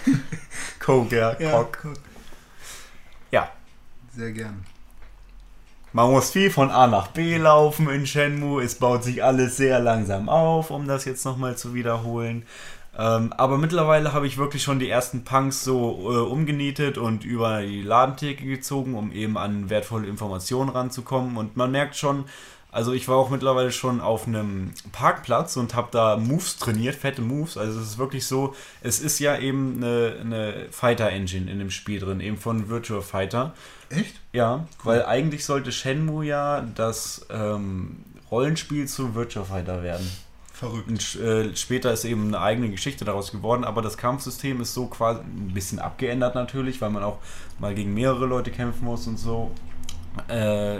Koger, 0.78 1.40
ja, 1.40 1.50
Kock. 1.52 1.78
cock. 1.82 1.94
Ja, 3.30 3.50
Sehr 4.14 4.32
gern. 4.32 4.64
Man 5.92 6.10
muss 6.10 6.30
viel 6.30 6.50
von 6.50 6.70
A 6.70 6.86
nach 6.86 7.08
B 7.08 7.38
laufen 7.38 7.88
in 7.88 8.06
Shenmue. 8.06 8.62
Es 8.62 8.74
baut 8.74 9.02
sich 9.04 9.24
alles 9.24 9.56
sehr 9.56 9.78
langsam 9.80 10.28
auf, 10.28 10.70
um 10.70 10.86
das 10.86 11.06
jetzt 11.06 11.24
nochmal 11.24 11.56
zu 11.56 11.72
wiederholen. 11.72 12.44
Ähm, 12.98 13.32
aber 13.34 13.58
mittlerweile 13.58 14.12
habe 14.14 14.26
ich 14.26 14.38
wirklich 14.38 14.62
schon 14.62 14.78
die 14.78 14.88
ersten 14.88 15.24
Punks 15.24 15.62
so 15.62 16.10
äh, 16.10 16.30
umgenietet 16.30 16.96
und 16.96 17.24
über 17.24 17.60
die 17.60 17.82
Ladentheke 17.82 18.46
gezogen, 18.46 18.94
um 18.94 19.12
eben 19.12 19.36
an 19.36 19.68
wertvolle 19.68 20.06
Informationen 20.06 20.70
ranzukommen. 20.70 21.36
Und 21.36 21.56
man 21.56 21.70
merkt 21.70 21.96
schon, 21.96 22.24
also 22.72 22.92
ich 22.92 23.06
war 23.08 23.16
auch 23.16 23.30
mittlerweile 23.30 23.70
schon 23.70 24.00
auf 24.00 24.26
einem 24.26 24.72
Parkplatz 24.92 25.56
und 25.56 25.74
habe 25.74 25.88
da 25.92 26.16
Moves 26.16 26.56
trainiert, 26.56 26.94
fette 26.94 27.22
Moves. 27.22 27.56
Also 27.56 27.80
es 27.80 27.86
ist 27.86 27.98
wirklich 27.98 28.26
so, 28.26 28.54
es 28.82 29.00
ist 29.00 29.18
ja 29.18 29.38
eben 29.38 29.76
eine, 29.76 30.16
eine 30.20 30.66
Fighter-Engine 30.70 31.50
in 31.50 31.58
dem 31.58 31.70
Spiel 31.70 32.00
drin, 32.00 32.20
eben 32.20 32.38
von 32.38 32.68
Virtua 32.68 33.02
Fighter. 33.02 33.54
Echt? 33.90 34.20
Ja, 34.32 34.66
weil 34.84 35.04
eigentlich 35.04 35.44
sollte 35.44 35.70
Shenmue 35.70 36.26
ja 36.26 36.66
das 36.74 37.26
ähm, 37.30 38.04
Rollenspiel 38.30 38.86
zu 38.88 39.14
Virtua 39.14 39.44
Fighter 39.44 39.82
werden. 39.82 40.10
Verrückt. 40.58 40.88
Und 40.88 41.16
äh, 41.16 41.54
später 41.54 41.92
ist 41.92 42.06
eben 42.06 42.28
eine 42.28 42.40
eigene 42.40 42.70
Geschichte 42.70 43.04
daraus 43.04 43.30
geworden, 43.30 43.62
aber 43.62 43.82
das 43.82 43.98
Kampfsystem 43.98 44.62
ist 44.62 44.72
so 44.72 44.86
quasi 44.86 45.20
ein 45.20 45.52
bisschen 45.52 45.78
abgeändert 45.78 46.34
natürlich, 46.34 46.80
weil 46.80 46.88
man 46.88 47.02
auch 47.02 47.18
mal 47.58 47.74
gegen 47.74 47.92
mehrere 47.92 48.24
Leute 48.24 48.50
kämpfen 48.50 48.86
muss 48.86 49.06
und 49.06 49.18
so. 49.18 49.50
Äh, 50.28 50.78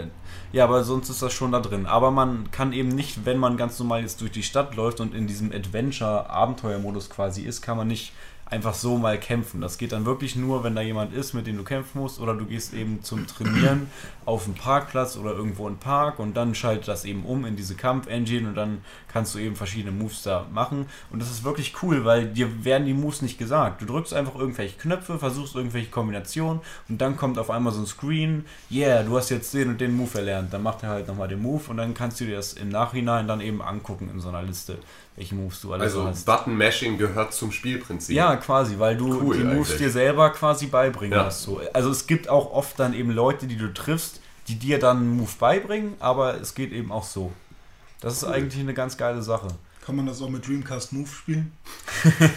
ja, 0.51 0.63
aber 0.63 0.83
sonst 0.83 1.09
ist 1.09 1.21
das 1.21 1.31
schon 1.31 1.51
da 1.51 1.59
drin. 1.59 1.85
Aber 1.85 2.09
man 2.09 2.49
kann 2.49 2.73
eben 2.73 2.89
nicht, 2.89 3.23
wenn 3.27 3.37
man 3.37 3.55
ganz 3.55 3.77
normal 3.77 4.01
jetzt 4.01 4.19
durch 4.19 4.31
die 4.31 4.41
Stadt 4.41 4.75
läuft 4.75 4.99
und 4.99 5.13
in 5.13 5.27
diesem 5.27 5.51
Adventure-Abenteuer-Modus 5.51 7.11
quasi 7.11 7.43
ist, 7.43 7.61
kann 7.61 7.77
man 7.77 7.87
nicht 7.87 8.13
einfach 8.49 8.73
so 8.73 8.97
mal 8.97 9.19
kämpfen. 9.19 9.61
Das 9.61 9.77
geht 9.77 9.91
dann 9.91 10.05
wirklich 10.05 10.35
nur, 10.35 10.63
wenn 10.63 10.75
da 10.75 10.81
jemand 10.81 11.13
ist, 11.13 11.33
mit 11.33 11.47
dem 11.47 11.57
du 11.57 11.63
kämpfen 11.63 11.99
musst, 11.99 12.19
oder 12.19 12.33
du 12.33 12.45
gehst 12.45 12.73
eben 12.73 13.03
zum 13.03 13.27
Trainieren 13.27 13.89
auf 14.25 14.45
einen 14.45 14.55
Parkplatz 14.55 15.17
oder 15.17 15.31
irgendwo 15.31 15.67
in 15.67 15.75
den 15.75 15.79
Park 15.79 16.19
und 16.19 16.35
dann 16.35 16.55
schaltet 16.55 16.87
das 16.87 17.05
eben 17.05 17.23
um 17.23 17.45
in 17.45 17.55
diese 17.55 17.75
Kampf-Engine 17.75 18.49
und 18.49 18.55
dann 18.55 18.81
kannst 19.11 19.35
du 19.35 19.39
eben 19.39 19.55
verschiedene 19.55 19.91
Moves 19.91 20.23
da 20.23 20.45
machen. 20.53 20.85
Und 21.09 21.21
das 21.21 21.31
ist 21.31 21.43
wirklich 21.43 21.73
cool, 21.81 22.05
weil 22.05 22.27
dir 22.27 22.63
werden 22.63 22.85
die 22.85 22.93
Moves 22.93 23.21
nicht 23.21 23.37
gesagt. 23.37 23.81
Du 23.81 23.85
drückst 23.85 24.13
einfach 24.13 24.35
irgendwelche 24.35 24.77
Knöpfe, 24.77 25.19
versuchst 25.19 25.55
irgendwelche 25.55 25.89
Kombinationen 25.89 26.61
und 26.89 26.99
dann 26.99 27.17
kommt 27.17 27.37
auf 27.39 27.49
einmal 27.49 27.73
so 27.73 27.81
ein 27.81 27.85
Screen, 27.85 28.45
yeah, 28.71 29.03
du 29.03 29.17
hast 29.17 29.29
jetzt 29.29 29.53
den 29.53 29.69
und 29.69 29.81
den 29.81 29.95
Move 29.95 30.17
erlernt. 30.17 30.53
Dann 30.53 30.63
macht 30.63 30.83
er 30.83 30.89
halt 30.89 31.07
nochmal 31.07 31.27
den 31.27 31.41
Move 31.41 31.63
und 31.69 31.77
dann 31.77 31.93
kannst 31.93 32.19
du 32.19 32.25
dir 32.25 32.37
das 32.37 32.53
im 32.53 32.69
Nachhinein 32.69 33.27
dann 33.27 33.41
eben 33.41 33.61
angucken 33.61 34.09
in 34.13 34.19
so 34.19 34.29
einer 34.29 34.43
Liste, 34.43 34.77
welche 35.17 35.35
Moves 35.35 35.59
du 35.61 35.73
alles 35.73 35.91
so 35.91 35.99
Also 35.99 36.09
hast. 36.11 36.25
Button-Mashing 36.25 36.97
gehört 36.97 37.33
zum 37.33 37.51
Spielprinzip. 37.51 38.15
Ja, 38.15 38.35
quasi, 38.37 38.79
weil 38.79 38.95
du 38.95 39.19
Cool 39.21 39.37
die 39.37 39.43
Moves 39.43 39.71
eigentlich. 39.71 39.77
dir 39.77 39.89
selber 39.89 40.29
quasi 40.29 40.67
beibringen 40.67 41.17
Ja. 41.17 41.25
musst. 41.25 41.41
So. 41.41 41.59
Also 41.73 41.89
es 41.91 42.07
gibt 42.07 42.29
auch 42.29 42.51
oft 42.53 42.79
dann 42.79 42.93
eben 42.93 43.11
Leute, 43.11 43.47
die 43.47 43.57
du 43.57 43.73
triffst, 43.73 44.21
die 44.47 44.55
dir 44.55 44.79
dann 44.79 44.97
einen 44.97 45.17
Move 45.17 45.31
beibringen, 45.39 45.95
aber 45.99 46.39
es 46.39 46.55
geht 46.55 46.71
eben 46.71 46.91
auch 46.91 47.03
so. 47.03 47.33
Das 47.99 48.13
ist 48.13 48.23
eigentlich 48.23 48.61
eine 48.61 48.73
ganz 48.73 48.95
geile 48.95 49.21
Sache. 49.21 49.47
Kann 49.85 49.95
man 49.95 50.05
das 50.05 50.21
auch 50.21 50.29
mit 50.29 50.47
Dreamcast 50.47 50.93
Move 50.93 51.07
spielen? 51.09 51.51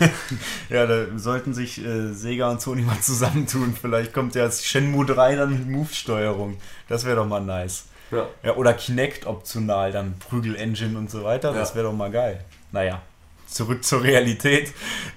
Ja, 0.71 0.87
da 0.87 1.07
sollten 1.16 1.53
sich 1.55 1.85
äh, 1.85 2.12
Sega 2.12 2.51
und 2.51 2.61
Sony 2.61 2.83
mal 2.83 3.01
zusammentun. 3.01 3.75
Vielleicht 3.79 4.12
kommt 4.12 4.35
ja 4.35 4.45
das 4.45 4.64
Shenmue 4.64 5.05
3 5.05 5.37
dann 5.37 5.51
mit 5.51 5.69
Move-Steuerung. 5.69 6.57
Das 6.88 7.05
wäre 7.05 7.16
doch 7.16 7.27
mal 7.27 7.40
nice. 7.40 7.85
Ja. 8.11 8.27
Ja, 8.43 8.55
oder 8.57 8.73
Kinect 8.75 9.27
optional, 9.27 9.93
dann 9.93 10.14
Prügel-Engine 10.19 10.97
und 10.99 11.11
so 11.11 11.23
weiter. 11.25 11.53
Das 11.53 11.71
Ja. 11.71 11.75
wäre 11.77 11.87
doch 11.88 11.93
mal 11.93 12.11
geil. 12.11 12.45
Naja, 12.73 13.03
zurück 13.47 13.85
zur 13.85 14.03
Realität. 14.03 14.73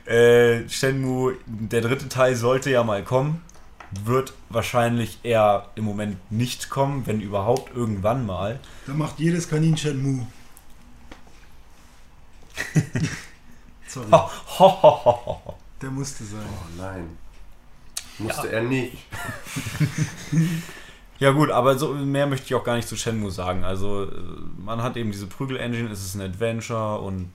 Äh, 0.06 0.68
Shenmue, 0.70 1.36
der 1.46 1.82
dritte 1.82 2.10
Teil 2.10 2.36
sollte 2.36 2.70
ja 2.72 2.84
mal 2.84 3.04
kommen. 3.04 3.42
Wird 4.06 4.34
wahrscheinlich 4.50 5.20
eher 5.24 5.68
im 5.76 5.84
Moment 5.86 6.18
nicht 6.32 6.70
kommen, 6.72 7.06
wenn 7.06 7.22
überhaupt 7.22 7.76
irgendwann 7.76 8.26
mal. 8.26 8.60
Da 8.88 8.94
macht 8.94 9.20
jedes 9.20 9.48
Kaninchen 9.50 10.02
Mu. 10.02 10.26
Sorry, 13.88 14.08
Ho, 14.12 14.30
ho, 14.60 14.82
ho, 14.84 15.06
ho, 15.06 15.42
ho. 15.46 15.54
der 15.82 15.92
musste 15.92 16.24
sein. 16.24 16.42
Oh 16.48 16.82
nein. 16.82 17.18
Musste 18.18 18.52
er 18.52 18.64
nicht. 18.64 18.98
Ja 21.20 21.32
gut, 21.32 21.52
aber 21.52 21.78
so 21.78 21.94
mehr 21.94 22.28
möchte 22.28 22.48
ich 22.48 22.56
auch 22.56 22.66
gar 22.66 22.76
nicht 22.76 22.88
zu 22.88 22.98
Shenmue 22.98 23.32
sagen. 23.32 23.64
Also 23.64 24.06
äh, 24.06 24.08
man 24.58 24.82
hat 24.84 24.98
eben 24.98 25.12
diese 25.12 25.28
Prügel-Engine, 25.28 25.90
es 25.90 26.04
ist 26.04 26.16
ein 26.16 26.22
Adventure 26.22 27.00
und 27.00 27.32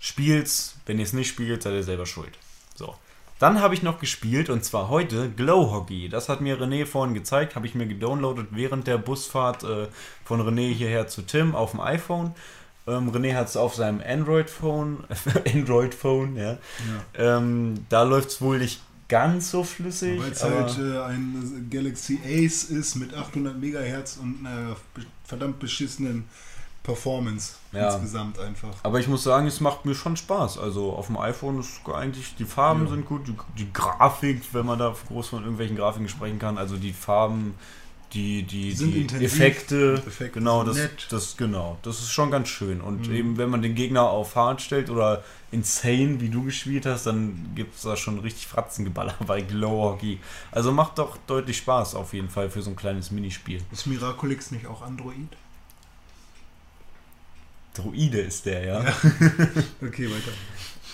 spielt's. 0.00 0.74
Wenn 0.86 0.98
ihr 0.98 1.04
es 1.04 1.12
nicht 1.12 1.28
spielt, 1.28 1.62
seid 1.62 1.74
ihr 1.74 1.84
selber 1.84 2.06
schuld. 2.06 2.36
So. 2.74 2.96
Dann 3.38 3.60
habe 3.60 3.72
ich 3.72 3.82
noch 3.82 4.00
gespielt 4.00 4.50
und 4.50 4.64
zwar 4.64 4.88
heute 4.88 5.30
Glow 5.30 5.70
Hockey. 5.70 6.08
Das 6.08 6.28
hat 6.28 6.40
mir 6.40 6.60
René 6.60 6.84
vorhin 6.84 7.14
gezeigt, 7.14 7.54
habe 7.54 7.66
ich 7.66 7.74
mir 7.74 7.86
gedownloadet 7.86 8.48
während 8.50 8.86
der 8.86 8.98
Busfahrt 8.98 9.62
äh, 9.62 9.86
von 10.24 10.42
René 10.42 10.74
hierher 10.74 11.06
zu 11.06 11.22
Tim 11.22 11.54
auf 11.54 11.70
dem 11.70 11.80
iPhone. 11.80 12.34
Ähm, 12.86 13.10
René 13.10 13.34
hat 13.34 13.48
es 13.48 13.56
auf 13.56 13.74
seinem 13.74 14.02
Android-Phone, 14.06 15.04
Android-Phone, 15.54 16.36
ja. 16.36 16.58
Ähm, 17.14 17.86
da 17.88 18.02
läuft 18.02 18.28
es 18.28 18.40
wohl 18.42 18.58
nicht 18.58 18.82
ganz 19.08 19.50
so 19.50 19.64
flüssig. 19.64 20.20
Weil 20.20 20.32
es 20.32 20.44
halt 20.44 20.78
äh, 20.78 21.00
ein 21.00 21.68
Galaxy 21.70 22.20
Ace 22.24 22.64
ist 22.64 22.94
mit 22.96 23.14
800 23.14 23.58
Megahertz 23.58 24.18
und 24.20 24.46
einer 24.46 24.76
verdammt 25.24 25.58
beschissenen 25.58 26.24
Performance 26.82 27.54
Ja. 27.72 27.92
insgesamt 27.94 28.38
einfach. 28.38 28.70
Aber 28.82 28.98
ich 29.00 29.06
muss 29.08 29.22
sagen, 29.22 29.46
es 29.46 29.60
macht 29.60 29.84
mir 29.84 29.94
schon 29.94 30.16
Spaß. 30.16 30.58
Also 30.58 30.92
auf 30.92 31.06
dem 31.06 31.18
iPhone 31.18 31.60
ist 31.60 31.80
eigentlich, 31.92 32.34
die 32.36 32.44
Farben 32.44 32.84
Ja. 32.84 32.90
sind 32.90 33.06
gut, 33.06 33.26
die, 33.28 33.34
die 33.58 33.72
Grafik, 33.72 34.42
wenn 34.52 34.66
man 34.66 34.78
da 34.78 34.94
groß 35.08 35.28
von 35.28 35.40
irgendwelchen 35.42 35.76
Grafiken 35.76 36.08
sprechen 36.08 36.38
kann, 36.38 36.58
also 36.58 36.76
die 36.76 36.92
Farben, 36.92 37.54
die, 38.12 38.42
die, 38.42 38.74
Die 38.74 39.06
die 39.06 39.24
Effekte, 39.24 40.02
Effekte 40.04 40.40
genau, 40.40 40.64
das, 40.64 40.76
nett. 40.78 41.06
das, 41.10 41.36
genau, 41.36 41.78
das 41.82 42.00
ist 42.00 42.10
schon 42.10 42.32
ganz 42.32 42.48
schön. 42.48 42.80
Und 42.80 43.06
Mhm. 43.06 43.14
eben, 43.14 43.36
wenn 43.38 43.50
man 43.50 43.62
den 43.62 43.76
Gegner 43.76 44.10
auf 44.10 44.34
hart 44.34 44.60
stellt 44.60 44.90
oder 44.90 45.22
insane, 45.52 46.20
wie 46.20 46.28
du 46.28 46.42
gespielt 46.42 46.86
hast, 46.86 47.06
dann 47.06 47.52
gibt 47.54 47.76
es 47.76 47.82
da 47.82 47.96
schon 47.96 48.18
richtig 48.18 48.48
Fratzengeballer 48.48 49.14
bei 49.26 49.42
Glow 49.42 49.82
Hockey. 49.92 50.18
Also 50.50 50.72
macht 50.72 50.98
doch 50.98 51.18
deutlich 51.28 51.58
Spaß 51.58 51.94
auf 51.94 52.12
jeden 52.12 52.28
Fall 52.30 52.50
für 52.50 52.62
so 52.62 52.70
ein 52.70 52.76
kleines 52.76 53.12
Minispiel. 53.12 53.62
Ist 53.70 53.86
Miraculix 53.86 54.50
nicht 54.50 54.66
auch 54.66 54.82
Android? 54.82 55.28
Droide 57.80 58.20
ist 58.20 58.46
der, 58.46 58.64
ja. 58.64 58.80
Okay, 59.86 60.06
weiter. 60.10 60.32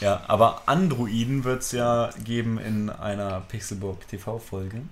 Ja, 0.00 0.22
aber 0.28 0.62
Androiden 0.66 1.44
wird 1.44 1.62
es 1.62 1.72
ja 1.72 2.10
geben 2.24 2.58
in 2.58 2.90
einer 2.90 3.40
Pixelburg 3.48 4.06
TV-Folge. 4.08 4.82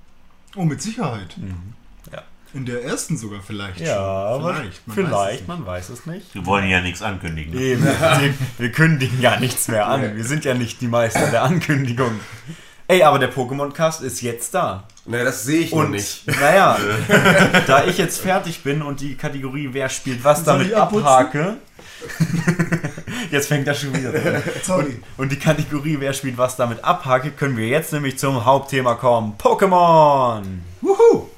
Oh, 0.57 0.65
mit 0.65 0.81
Sicherheit. 0.81 1.37
Mhm. 1.37 1.75
In 2.55 2.65
der 2.67 2.85
ersten 2.85 3.17
sogar 3.17 3.41
vielleicht. 3.43 3.81
Ja, 3.81 4.39
schon. 4.41 4.55
vielleicht. 4.55 4.87
Man 4.87 4.95
vielleicht, 4.95 5.13
weiß 5.13 5.33
es 5.33 5.39
nicht. 5.41 5.49
man 5.49 5.67
weiß 5.67 5.89
es 5.89 6.07
nicht. 6.07 6.35
Wir 6.37 6.47
wollen 6.47 6.69
ja 6.69 6.81
nichts 6.81 7.03
ankündigen. 7.03 7.53
ne? 7.53 7.61
Eben, 7.61 7.83
wir, 7.85 8.35
wir 8.59 8.71
kündigen 8.71 9.21
ja 9.21 9.41
nichts 9.41 9.67
mehr 9.67 9.89
an. 9.89 10.17
Wir 10.17 10.23
sind 10.25 10.45
ja 10.45 10.55
nicht 10.55 10.81
die 10.81 10.87
Meister 10.87 11.33
der 11.33 11.43
Ankündigung. 11.43 12.13
Ey, 12.87 13.03
aber 13.03 13.19
der 13.19 13.33
Pokémon-Cast 13.35 14.03
ist 14.03 14.21
jetzt 14.21 14.55
da. 14.55 14.87
Ne, 15.05 15.25
das 15.25 15.43
sehe 15.43 15.63
ich 15.63 15.73
noch 15.73 15.79
Und 15.81 15.91
nicht. 15.91 16.29
naja, 16.29 16.79
da 17.67 17.87
ich 17.87 17.99
jetzt 17.99 18.21
fertig 18.21 18.63
bin 18.63 18.83
und 18.83 19.01
die 19.01 19.17
Kategorie 19.17 19.71
Wer 19.73 19.89
spielt 19.89 20.23
was 20.23 20.45
Soll 20.45 20.59
damit 20.59 20.75
abhake. 20.75 21.57
jetzt 23.31 23.49
fängt 23.49 23.67
das 23.67 23.81
schon 23.81 23.95
wieder 23.95 24.11
an. 24.11 24.43
Sorry. 24.63 25.01
Und 25.17 25.33
die 25.33 25.39
Kategorie 25.39 25.97
Wer 26.01 26.13
spielt 26.13 26.39
was 26.39 26.57
damit 26.57 26.85
abhake, 26.85 27.31
können 27.31 27.57
wir 27.57 27.67
jetzt 27.69 27.93
nämlich 27.93 28.19
zum 28.19 28.45
Hauptthema 28.45 28.95
kommen. 28.95 29.35
Pokémon! 29.39 30.43
Wuhu! 30.81 31.34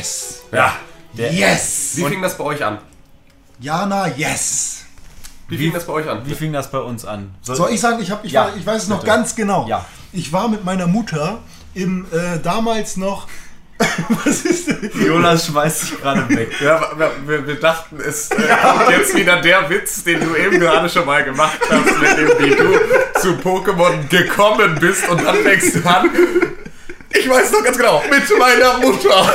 Yes. 0.00 0.42
Ja. 0.52 0.72
Der- 1.12 1.32
Yes! 1.32 1.92
Wie 1.96 2.04
fing 2.04 2.22
das 2.22 2.36
bei 2.38 2.44
euch 2.44 2.64
an? 2.64 2.78
Jana, 3.58 4.08
yes! 4.16 4.84
Wie 5.48 5.58
fing 5.58 5.72
das 5.72 5.84
bei 5.84 5.92
euch 5.92 6.08
an? 6.08 6.22
Wie 6.24 6.34
fing 6.34 6.52
das 6.52 6.70
bei 6.70 6.78
uns 6.78 7.04
an? 7.04 7.34
Soll- 7.42 7.56
Soll 7.56 7.70
ich 7.72 7.80
sagen, 7.80 8.00
ich, 8.00 8.10
hab, 8.10 8.24
ich, 8.24 8.32
Ja, 8.32 8.46
weiß, 8.46 8.52
ich 8.56 8.66
weiß 8.66 8.82
es 8.84 8.88
noch 8.88 9.04
ganz 9.04 9.34
genau. 9.34 9.66
Ja. 9.68 9.84
Ich 10.12 10.32
war 10.32 10.48
mit 10.48 10.64
meiner 10.64 10.86
Mutter 10.86 11.40
im 11.74 12.06
äh, 12.12 12.38
damals 12.42 12.96
noch. 12.96 13.26
Was 14.24 14.42
ist 14.42 14.68
denn? 14.68 14.90
Jonas 15.06 15.46
schmeißt 15.46 15.80
sich 15.80 16.00
gerade 16.00 16.28
weg. 16.28 16.50
Ja, 16.60 16.80
wir, 16.96 17.10
wir, 17.26 17.46
wir 17.46 17.54
dachten, 17.58 17.98
es 17.98 18.30
äh, 18.30 18.34
kommt 18.36 18.90
jetzt 18.90 19.14
wieder 19.16 19.40
der 19.40 19.68
Witz, 19.70 20.04
den 20.04 20.20
du 20.20 20.36
eben 20.36 20.60
gerade 20.60 20.88
schon 20.88 21.06
mal 21.06 21.24
gemacht 21.24 21.58
hast, 21.68 21.98
mit 22.00 22.18
dem, 22.18 22.28
wie 22.44 22.54
du 22.54 23.20
zu 23.20 23.28
Pokémon 23.38 24.06
gekommen 24.08 24.76
bist 24.78 25.08
und 25.08 25.24
dann 25.24 25.36
fängst 25.36 25.76
du 25.76 25.88
an. 25.88 26.10
Ich 27.12 27.28
weiß 27.28 27.50
noch 27.52 27.64
ganz 27.64 27.76
genau, 27.76 28.02
mit 28.08 28.38
meiner 28.38 28.78
Mutter. 28.78 29.34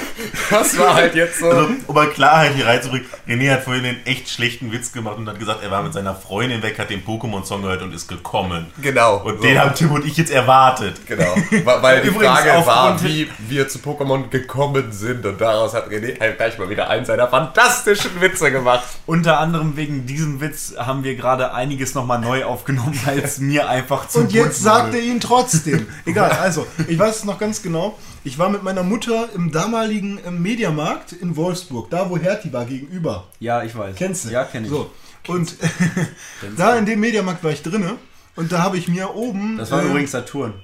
das 0.50 0.78
war 0.78 0.94
halt 0.94 1.14
jetzt 1.14 1.40
so. 1.40 1.50
Also, 1.50 1.68
um 1.86 1.94
mal 1.94 2.08
Klarheit 2.08 2.54
hier 2.54 2.66
reinzubringen, 2.66 3.06
René 3.26 3.52
hat 3.52 3.62
vorhin 3.64 3.84
einen 3.84 4.06
echt 4.06 4.28
schlechten 4.28 4.72
Witz 4.72 4.92
gemacht 4.92 5.18
und 5.18 5.28
hat 5.28 5.38
gesagt, 5.38 5.62
er 5.62 5.70
war 5.70 5.82
mit 5.82 5.92
seiner 5.92 6.14
Freundin 6.14 6.62
weg, 6.62 6.78
hat 6.78 6.90
den 6.90 7.04
Pokémon-Song 7.04 7.62
gehört 7.62 7.82
und 7.82 7.94
ist 7.94 8.08
gekommen. 8.08 8.66
Genau. 8.80 9.18
Und 9.18 9.38
so. 9.38 9.42
den 9.42 9.58
haben 9.58 9.74
Tim 9.74 9.92
und 9.92 10.06
ich 10.06 10.16
jetzt 10.16 10.30
erwartet. 10.30 11.06
Genau, 11.06 11.34
weil 11.64 12.02
die 12.02 12.08
Übrigens 12.08 12.40
Frage 12.40 12.66
war, 12.66 13.02
wie 13.02 13.28
wir 13.48 13.68
zu 13.68 13.78
Pokémon 13.78 14.28
gekommen 14.28 14.92
sind 14.92 15.24
und 15.26 15.40
daraus 15.40 15.74
hat 15.74 15.88
René 15.88 16.18
halt 16.20 16.36
gleich 16.36 16.58
mal 16.58 16.68
wieder 16.68 16.88
einen 16.88 17.04
seiner 17.04 17.28
fantastischen 17.28 18.20
Witze 18.20 18.50
gemacht. 18.50 18.84
Unter 19.06 19.40
anderem 19.40 19.76
wegen 19.76 20.06
diesem 20.06 20.40
Witz 20.40 20.74
haben 20.78 21.04
wir 21.04 21.14
gerade 21.16 21.52
einiges 21.54 21.94
nochmal 21.94 22.18
neu 22.18 22.44
aufgenommen, 22.44 22.98
weil 23.04 23.18
es 23.18 23.38
mir 23.38 23.68
einfach 23.68 24.08
zu 24.08 24.20
Und 24.20 24.32
jetzt 24.32 24.62
sagt 24.62 24.94
er 24.94 25.00
ihn 25.00 25.20
trotzdem. 25.20 25.86
Egal, 26.04 26.30
also, 26.30 26.66
ich 26.86 26.98
weiß 26.98 27.16
es 27.16 27.24
noch 27.24 27.38
ganz 27.38 27.62
genau. 27.62 27.98
Ich 28.22 28.38
war 28.38 28.50
mit 28.50 28.62
meiner 28.62 28.82
Mutter 28.82 29.30
im 29.34 29.50
damaligen 29.50 30.18
ähm, 30.26 30.42
Mediamarkt 30.42 31.12
in 31.12 31.36
Wolfsburg, 31.36 31.88
da 31.88 32.10
wo 32.10 32.18
Hertie 32.18 32.52
war, 32.52 32.66
gegenüber. 32.66 33.28
Ja, 33.38 33.62
ich 33.62 33.74
weiß. 33.74 33.96
Kennst 33.96 34.26
du? 34.26 34.30
Ja, 34.30 34.44
kenn 34.44 34.64
ich. 34.64 34.70
So. 34.70 34.90
Und 35.26 35.56
da 36.56 36.76
in 36.76 36.84
dem 36.84 37.00
Mediamarkt 37.00 37.42
war 37.42 37.50
ich 37.50 37.62
drinne. 37.62 37.96
Und 38.36 38.52
da 38.52 38.62
habe 38.62 38.76
ich 38.76 38.88
mir 38.88 39.14
oben. 39.14 39.56
Das 39.56 39.70
war 39.70 39.82
äh, 39.82 39.86
übrigens 39.86 40.10
Saturn. 40.10 40.54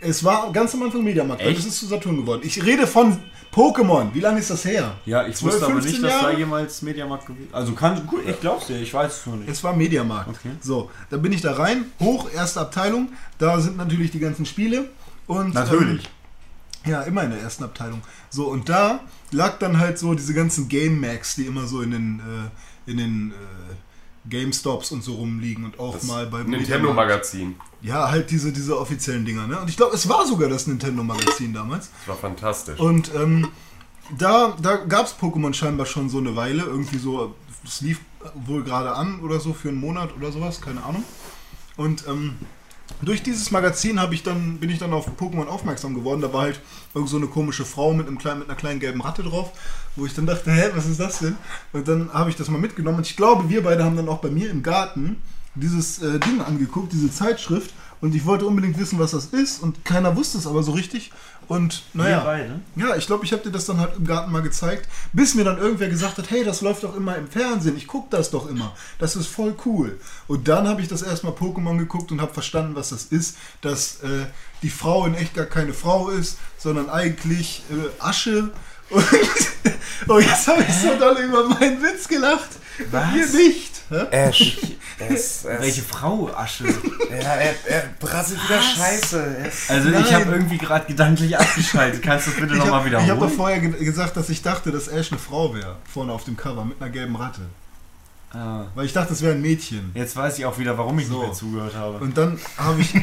Es 0.00 0.24
war 0.24 0.52
ganz 0.52 0.72
am 0.74 0.84
Anfang 0.84 1.02
Mediamarkt. 1.02 1.42
Echt? 1.42 1.58
Das 1.58 1.66
ist 1.66 1.78
zu 1.78 1.86
Saturn 1.86 2.16
geworden. 2.16 2.42
Ich 2.44 2.64
rede 2.64 2.86
von 2.86 3.18
Pokémon. 3.52 4.14
Wie 4.14 4.20
lange 4.20 4.38
ist 4.38 4.50
das 4.50 4.64
her? 4.64 4.94
Ja, 5.04 5.26
ich 5.26 5.36
12, 5.36 5.52
wusste 5.52 5.66
aber 5.66 5.74
15 5.74 5.92
nicht, 5.92 6.04
dass 6.04 6.20
da 6.20 6.28
Jahre? 6.28 6.38
jemals 6.38 6.82
Mediamarkt 6.82 7.26
gewesen 7.26 7.48
Also 7.52 7.72
kann, 7.72 8.06
gut, 8.06 8.22
ich 8.26 8.40
glaub's 8.40 8.66
dir, 8.68 8.80
ich 8.80 8.94
weiß 8.94 9.20
es 9.20 9.26
nur 9.26 9.36
nicht. 9.36 9.48
Es 9.48 9.62
war 9.62 9.74
Mediamarkt. 9.74 10.30
Okay. 10.30 10.50
So, 10.60 10.90
da 11.10 11.16
bin 11.16 11.32
ich 11.32 11.40
da 11.42 11.52
rein, 11.52 11.86
hoch, 12.00 12.30
erste 12.32 12.60
Abteilung. 12.60 13.10
Da 13.38 13.60
sind 13.60 13.76
natürlich 13.76 14.10
die 14.10 14.20
ganzen 14.20 14.46
Spiele. 14.46 14.88
Und, 15.26 15.54
Natürlich. 15.54 16.04
Ähm, 16.04 16.10
ja, 16.86 17.02
immer 17.02 17.22
in 17.22 17.30
der 17.30 17.40
ersten 17.40 17.64
Abteilung. 17.64 18.02
So, 18.30 18.46
und 18.48 18.68
da 18.68 19.00
lag 19.30 19.58
dann 19.58 19.78
halt 19.78 19.98
so 19.98 20.14
diese 20.14 20.34
ganzen 20.34 20.68
Game 20.68 21.00
Max, 21.00 21.34
die 21.34 21.46
immer 21.46 21.66
so 21.66 21.80
in 21.80 21.90
den, 21.90 22.20
äh, 22.20 22.90
in 22.90 22.96
den 22.98 23.30
äh, 23.32 24.28
GameStops 24.28 24.92
und 24.92 25.02
so 25.02 25.14
rumliegen 25.14 25.64
und 25.64 25.78
auch 25.78 26.02
mal 26.04 26.26
bei 26.26 26.38
Mediamarkt. 26.38 26.68
Nintendo-Magazin. 26.68 27.56
Ja, 27.82 28.10
halt 28.10 28.30
diese, 28.30 28.52
diese 28.52 28.78
offiziellen 28.78 29.24
Dinger. 29.24 29.46
Ne? 29.46 29.60
Und 29.60 29.68
ich 29.68 29.76
glaube, 29.76 29.94
es 29.94 30.08
war 30.08 30.26
sogar 30.26 30.48
das 30.48 30.66
Nintendo-Magazin 30.66 31.52
damals. 31.52 31.90
Das 32.00 32.08
war 32.08 32.16
fantastisch. 32.16 32.78
Und 32.78 33.10
ähm, 33.14 33.48
da, 34.18 34.56
da 34.60 34.76
gab 34.76 35.06
es 35.06 35.14
Pokémon 35.14 35.52
scheinbar 35.52 35.86
schon 35.86 36.08
so 36.08 36.18
eine 36.18 36.36
Weile. 36.36 36.62
Irgendwie 36.62 36.98
so, 36.98 37.34
es 37.64 37.80
lief 37.80 38.00
wohl 38.34 38.62
gerade 38.64 38.94
an 38.94 39.20
oder 39.20 39.40
so 39.40 39.52
für 39.52 39.68
einen 39.68 39.80
Monat 39.80 40.14
oder 40.16 40.32
sowas, 40.32 40.60
keine 40.60 40.82
Ahnung. 40.82 41.04
Und 41.76 42.06
ähm, 42.08 42.36
durch 43.02 43.22
dieses 43.22 43.50
Magazin 43.50 44.00
ich 44.10 44.22
dann, 44.22 44.58
bin 44.58 44.70
ich 44.70 44.78
dann 44.78 44.92
auf 44.92 45.08
Pokémon 45.18 45.46
aufmerksam 45.46 45.94
geworden. 45.94 46.20
Da 46.20 46.32
war 46.32 46.42
halt 46.42 46.60
irgend 46.94 47.10
so 47.10 47.16
eine 47.16 47.26
komische 47.26 47.64
Frau 47.64 47.92
mit, 47.92 48.06
einem 48.06 48.18
kleinen, 48.18 48.40
mit 48.40 48.48
einer 48.48 48.56
kleinen 48.56 48.80
gelben 48.80 49.00
Ratte 49.00 49.22
drauf, 49.22 49.52
wo 49.96 50.06
ich 50.06 50.14
dann 50.14 50.26
dachte, 50.26 50.50
hä, 50.52 50.70
was 50.74 50.86
ist 50.86 51.00
das 51.00 51.18
denn? 51.18 51.36
Und 51.72 51.88
dann 51.88 52.12
habe 52.12 52.30
ich 52.30 52.36
das 52.36 52.48
mal 52.48 52.58
mitgenommen. 52.58 52.98
Und 52.98 53.06
ich 53.06 53.16
glaube, 53.16 53.48
wir 53.48 53.62
beide 53.62 53.84
haben 53.84 53.96
dann 53.96 54.08
auch 54.08 54.18
bei 54.18 54.30
mir 54.30 54.50
im 54.50 54.62
Garten 54.62 55.16
dieses 55.54 56.02
äh, 56.02 56.18
Ding 56.18 56.40
angeguckt, 56.40 56.92
diese 56.92 57.10
Zeitschrift. 57.10 57.72
Und 58.00 58.14
ich 58.14 58.26
wollte 58.26 58.46
unbedingt 58.46 58.78
wissen, 58.78 58.98
was 58.98 59.12
das 59.12 59.26
ist. 59.26 59.62
Und 59.62 59.84
keiner 59.84 60.16
wusste 60.16 60.36
es 60.36 60.46
aber 60.46 60.62
so 60.62 60.72
richtig. 60.72 61.12
Und 61.48 61.82
naja. 61.92 62.24
Ja, 62.76 62.96
ich 62.96 63.06
glaube, 63.06 63.24
ich 63.24 63.32
habe 63.32 63.42
dir 63.42 63.50
das 63.50 63.66
dann 63.66 63.78
halt 63.78 63.96
im 63.96 64.06
Garten 64.06 64.32
mal 64.32 64.42
gezeigt, 64.42 64.88
bis 65.12 65.34
mir 65.34 65.44
dann 65.44 65.58
irgendwer 65.58 65.88
gesagt 65.88 66.18
hat, 66.18 66.30
hey, 66.30 66.44
das 66.44 66.60
läuft 66.60 66.84
doch 66.84 66.96
immer 66.96 67.16
im 67.16 67.28
Fernsehen, 67.28 67.76
ich 67.76 67.86
gucke 67.86 68.08
das 68.10 68.30
doch 68.30 68.48
immer. 68.48 68.74
Das 68.98 69.16
ist 69.16 69.26
voll 69.26 69.54
cool. 69.66 69.98
Und 70.26 70.48
dann 70.48 70.66
habe 70.68 70.80
ich 70.80 70.88
das 70.88 71.02
erstmal 71.02 71.32
Pokémon 71.32 71.78
geguckt 71.78 72.12
und 72.12 72.20
habe 72.20 72.32
verstanden, 72.32 72.74
was 72.74 72.90
das 72.90 73.04
ist, 73.04 73.36
dass 73.60 74.02
äh, 74.02 74.26
die 74.62 74.70
Frau 74.70 75.06
in 75.06 75.14
echt 75.14 75.34
gar 75.34 75.46
keine 75.46 75.74
Frau 75.74 76.08
ist, 76.08 76.38
sondern 76.58 76.88
eigentlich 76.88 77.62
äh, 77.70 78.02
Asche. 78.02 78.50
Und, 78.90 79.02
oh, 80.08 80.18
jetzt 80.18 80.46
habe 80.46 80.62
ich 80.62 80.74
so 80.74 80.94
doll 80.98 81.16
über 81.16 81.48
meinen 81.48 81.82
Witz 81.82 82.06
gelacht. 82.06 82.50
Was? 82.90 83.14
Ihr 83.14 83.26
nicht. 83.28 83.73
Hä? 83.90 84.06
Ash. 84.10 84.56
Es, 84.98 85.44
es, 85.44 85.46
Welche 85.60 85.82
Frau, 85.82 86.30
Asche? 86.34 86.64
Ja, 87.10 87.34
er, 87.34 87.54
er 87.66 87.82
brasselt 87.98 88.40
wieder 88.44 88.60
Scheiße. 88.62 89.18
Ist- 89.46 89.70
Also 89.70 89.88
ich 89.90 89.94
Nein. 89.94 90.14
habe 90.14 90.32
irgendwie 90.32 90.58
gerade 90.58 90.86
gedanklich 90.86 91.36
abgeschaltet. 91.38 92.02
Kannst 92.02 92.26
du 92.26 92.30
das 92.30 92.40
bitte 92.40 92.54
Ich 92.54 92.58
nochmal 92.60 92.80
habe 92.84 92.90
hab 92.90 92.96
doch 93.00 93.04
wiederholen? 93.04 93.30
vorher 93.32 93.60
ge 93.60 93.84
gesagt, 93.84 94.16
dass 94.16 94.30
ich 94.30 94.40
dachte, 94.42 94.72
dass 94.72 94.88
Ash 94.88 95.12
eine 95.12 95.20
Frau 95.20 95.54
wäre, 95.54 95.76
vorne 95.92 96.12
auf 96.12 96.24
dem 96.24 96.36
Cover 96.36 96.64
mit 96.64 96.80
einer 96.80 96.90
gelben 96.90 97.16
Ratte. 97.16 97.42
Ah, 98.32 98.64
Weil 98.74 98.86
ich 98.86 98.92
dachte, 98.92 99.12
es 99.12 99.22
wäre 99.22 99.34
ein 99.34 99.42
Mädchen. 99.42 99.90
jetzt 99.94 100.16
weiß 100.16 100.38
ich 100.38 100.46
auch 100.46 100.58
wieder, 100.58 100.76
warum 100.78 100.98
ich 100.98 101.06
So. 101.06 101.18
nicht 101.18 101.26
mehr 101.26 101.32
zugehört 101.34 101.74
habe. 101.76 101.98
Und 101.98 102.16
dann 102.16 102.38
habe 102.56 102.80
ich. 102.80 102.92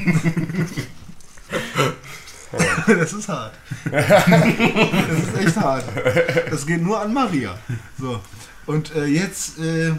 das 2.87 3.13
ist 3.13 3.29
hart. 3.29 3.53
Das 3.91 4.27
ist 4.27 5.37
echt 5.47 5.57
hart. 5.57 5.85
Das 6.49 6.65
geht 6.65 6.81
nur 6.81 6.99
an 6.99 7.13
Maria. 7.13 7.55
So. 7.99 8.19
Und 8.65 8.93
äh, 8.95 9.05
jetzt, 9.05 9.59
äh, 9.59 9.91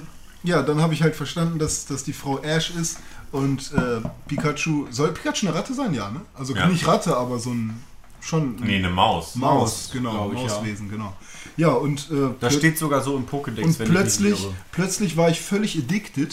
ja, 0.43 0.63
dann 0.63 0.81
habe 0.81 0.95
ich 0.95 1.03
halt 1.03 1.15
verstanden, 1.17 1.59
dass, 1.59 1.87
dass 1.87 2.05
die 2.05 2.13
Frau 2.13 2.39
Ash 2.41 2.71
ist 2.71 2.99
und 3.31 3.73
äh, 3.73 4.01
Pikachu. 4.29 4.87
Soll 4.91 5.13
Pikachu 5.13 5.47
eine 5.47 5.55
Ratte 5.57 5.75
sein? 5.75 5.95
Ja, 5.95 6.11
ne? 6.11 6.21
Also 6.35 6.55
Ja. 6.55 6.67
nicht 6.69 6.87
Ratte, 6.87 7.17
aber 7.17 7.39
so 7.39 7.51
ein. 7.51 7.83
Schon 8.25 8.55
ein 8.57 8.63
Nee, 8.65 8.77
eine 8.77 8.89
Maus. 8.89 9.35
Maus, 9.35 9.59
Maus, 9.61 9.91
genau. 9.93 10.31
ich, 10.33 10.39
ja. 10.41 10.47
Mauswesen, 10.47 10.89
genau. 10.89 11.13
Ja, 11.57 11.71
und. 11.71 12.09
Äh, 12.11 12.29
Da 12.39 12.47
plö- 12.49 12.57
steht 12.59 12.79
sogar 12.79 13.01
so 13.03 13.17
im 13.17 13.27
Pokédex, 13.27 13.65
und 13.65 13.79
wenn 13.81 13.89
plötzlich, 13.89 14.33
ich 14.35 14.39
mich 14.39 14.41
nicht 14.41 14.45
irre. 14.45 14.55
plötzlich 14.71 15.17
war 15.17 15.29
ich 15.29 15.41
völlig 15.41 15.77
addicted 15.77 16.33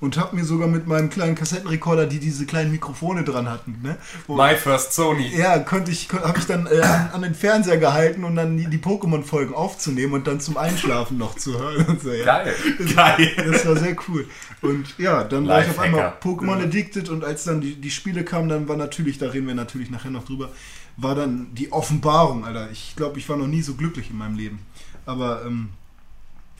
und 0.00 0.16
habe 0.16 0.34
mir 0.34 0.44
sogar 0.44 0.66
mit 0.66 0.86
meinem 0.86 1.10
kleinen 1.10 1.34
Kassettenrekorder, 1.34 2.06
die 2.06 2.18
diese 2.18 2.46
kleinen 2.46 2.72
Mikrofone 2.72 3.22
dran 3.22 3.50
hatten, 3.50 3.78
ne? 3.82 3.98
Wo, 4.26 4.34
My 4.34 4.56
First 4.56 4.94
Sony. 4.94 5.28
ja, 5.36 5.58
konnte 5.58 5.90
ich, 5.90 6.08
habe 6.10 6.38
ich 6.38 6.46
dann 6.46 6.66
äh, 6.66 6.80
an, 6.80 7.10
an 7.12 7.22
den 7.22 7.34
Fernseher 7.34 7.76
gehalten 7.76 8.24
und 8.24 8.36
dann 8.36 8.56
die, 8.56 8.66
die 8.66 8.78
Pokémon-Folgen 8.78 9.54
aufzunehmen 9.54 10.14
und 10.14 10.26
dann 10.26 10.40
zum 10.40 10.56
Einschlafen 10.56 11.18
noch 11.18 11.36
zu 11.36 11.58
hören 11.58 11.84
und 11.86 12.00
so. 12.00 12.12
Ja. 12.12 12.24
Geil. 12.24 12.54
Geil. 12.94 13.30
Das 13.50 13.66
war 13.66 13.76
sehr 13.76 13.94
cool. 14.08 14.26
Und 14.62 14.98
ja, 14.98 15.22
dann 15.24 15.46
war 15.46 15.62
ich 15.62 15.68
auf 15.68 15.78
einmal. 15.78 16.14
Pokémon 16.22 16.62
addicted 16.62 17.08
und 17.10 17.24
als 17.24 17.44
dann 17.44 17.60
die, 17.60 17.74
die 17.74 17.90
Spiele 17.90 18.24
kamen, 18.24 18.48
dann 18.48 18.68
war 18.68 18.76
natürlich, 18.76 19.18
da 19.18 19.28
reden 19.28 19.46
wir 19.46 19.54
natürlich 19.54 19.90
nachher 19.90 20.10
noch 20.10 20.24
drüber, 20.24 20.50
war 20.96 21.14
dann 21.14 21.48
die 21.54 21.72
Offenbarung, 21.72 22.44
Alter. 22.44 22.70
Ich 22.70 22.94
glaube, 22.96 23.18
ich 23.18 23.28
war 23.28 23.36
noch 23.36 23.46
nie 23.46 23.62
so 23.62 23.74
glücklich 23.74 24.10
in 24.10 24.16
meinem 24.16 24.36
Leben. 24.36 24.60
Aber 25.04 25.44
ähm, 25.46 25.70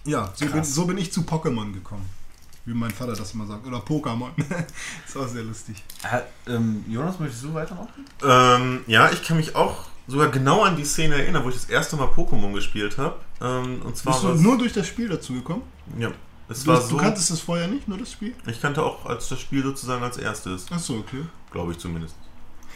ja, 0.04 0.32
so 0.34 0.46
bin, 0.46 0.64
so 0.64 0.86
bin 0.86 0.98
ich 0.98 1.12
zu 1.12 1.22
Pokémon 1.22 1.72
gekommen. 1.72 2.19
Wie 2.66 2.74
mein 2.74 2.90
Vater 2.90 3.14
das 3.14 3.32
immer 3.34 3.46
sagt. 3.46 3.66
Oder 3.66 3.78
Pokémon. 3.78 4.30
ist 5.06 5.16
auch 5.16 5.26
sehr 5.26 5.42
lustig. 5.42 5.82
Hat, 6.04 6.26
ähm, 6.46 6.84
Jonas, 6.88 7.18
möchtest 7.18 7.44
du 7.44 7.54
weitermachen? 7.54 7.88
Ähm, 8.22 8.80
ja, 8.86 9.10
ich 9.10 9.22
kann 9.24 9.36
mich 9.38 9.56
auch 9.56 9.86
sogar 10.06 10.28
genau 10.28 10.62
an 10.62 10.76
die 10.76 10.84
Szene 10.84 11.14
erinnern, 11.16 11.42
wo 11.44 11.48
ich 11.48 11.54
das 11.54 11.64
erste 11.66 11.96
Mal 11.96 12.08
Pokémon 12.08 12.52
gespielt 12.52 12.98
habe. 12.98 13.16
Ähm, 13.40 13.80
und 13.82 13.96
zwar 13.96 14.12
Bist 14.12 14.24
du 14.24 14.42
nur 14.42 14.58
durch 14.58 14.72
das 14.72 14.86
Spiel 14.86 15.08
dazu 15.08 15.32
gekommen? 15.34 15.62
ja, 15.98 16.10
es 16.48 16.64
Du, 16.64 16.70
war 16.70 16.80
du 16.80 16.86
so. 16.86 16.96
kanntest 16.96 17.30
es 17.30 17.40
vorher 17.40 17.66
nicht, 17.68 17.88
nur 17.88 17.96
das 17.98 18.12
Spiel? 18.12 18.34
Ich 18.46 18.60
kannte 18.60 18.82
auch 18.82 19.06
als 19.06 19.28
das 19.28 19.40
Spiel 19.40 19.62
sozusagen 19.62 20.02
als 20.02 20.16
erstes, 20.18 20.70
Achso, 20.70 20.98
okay. 20.98 21.24
glaube 21.52 21.72
ich 21.72 21.78
zumindest. 21.78 22.14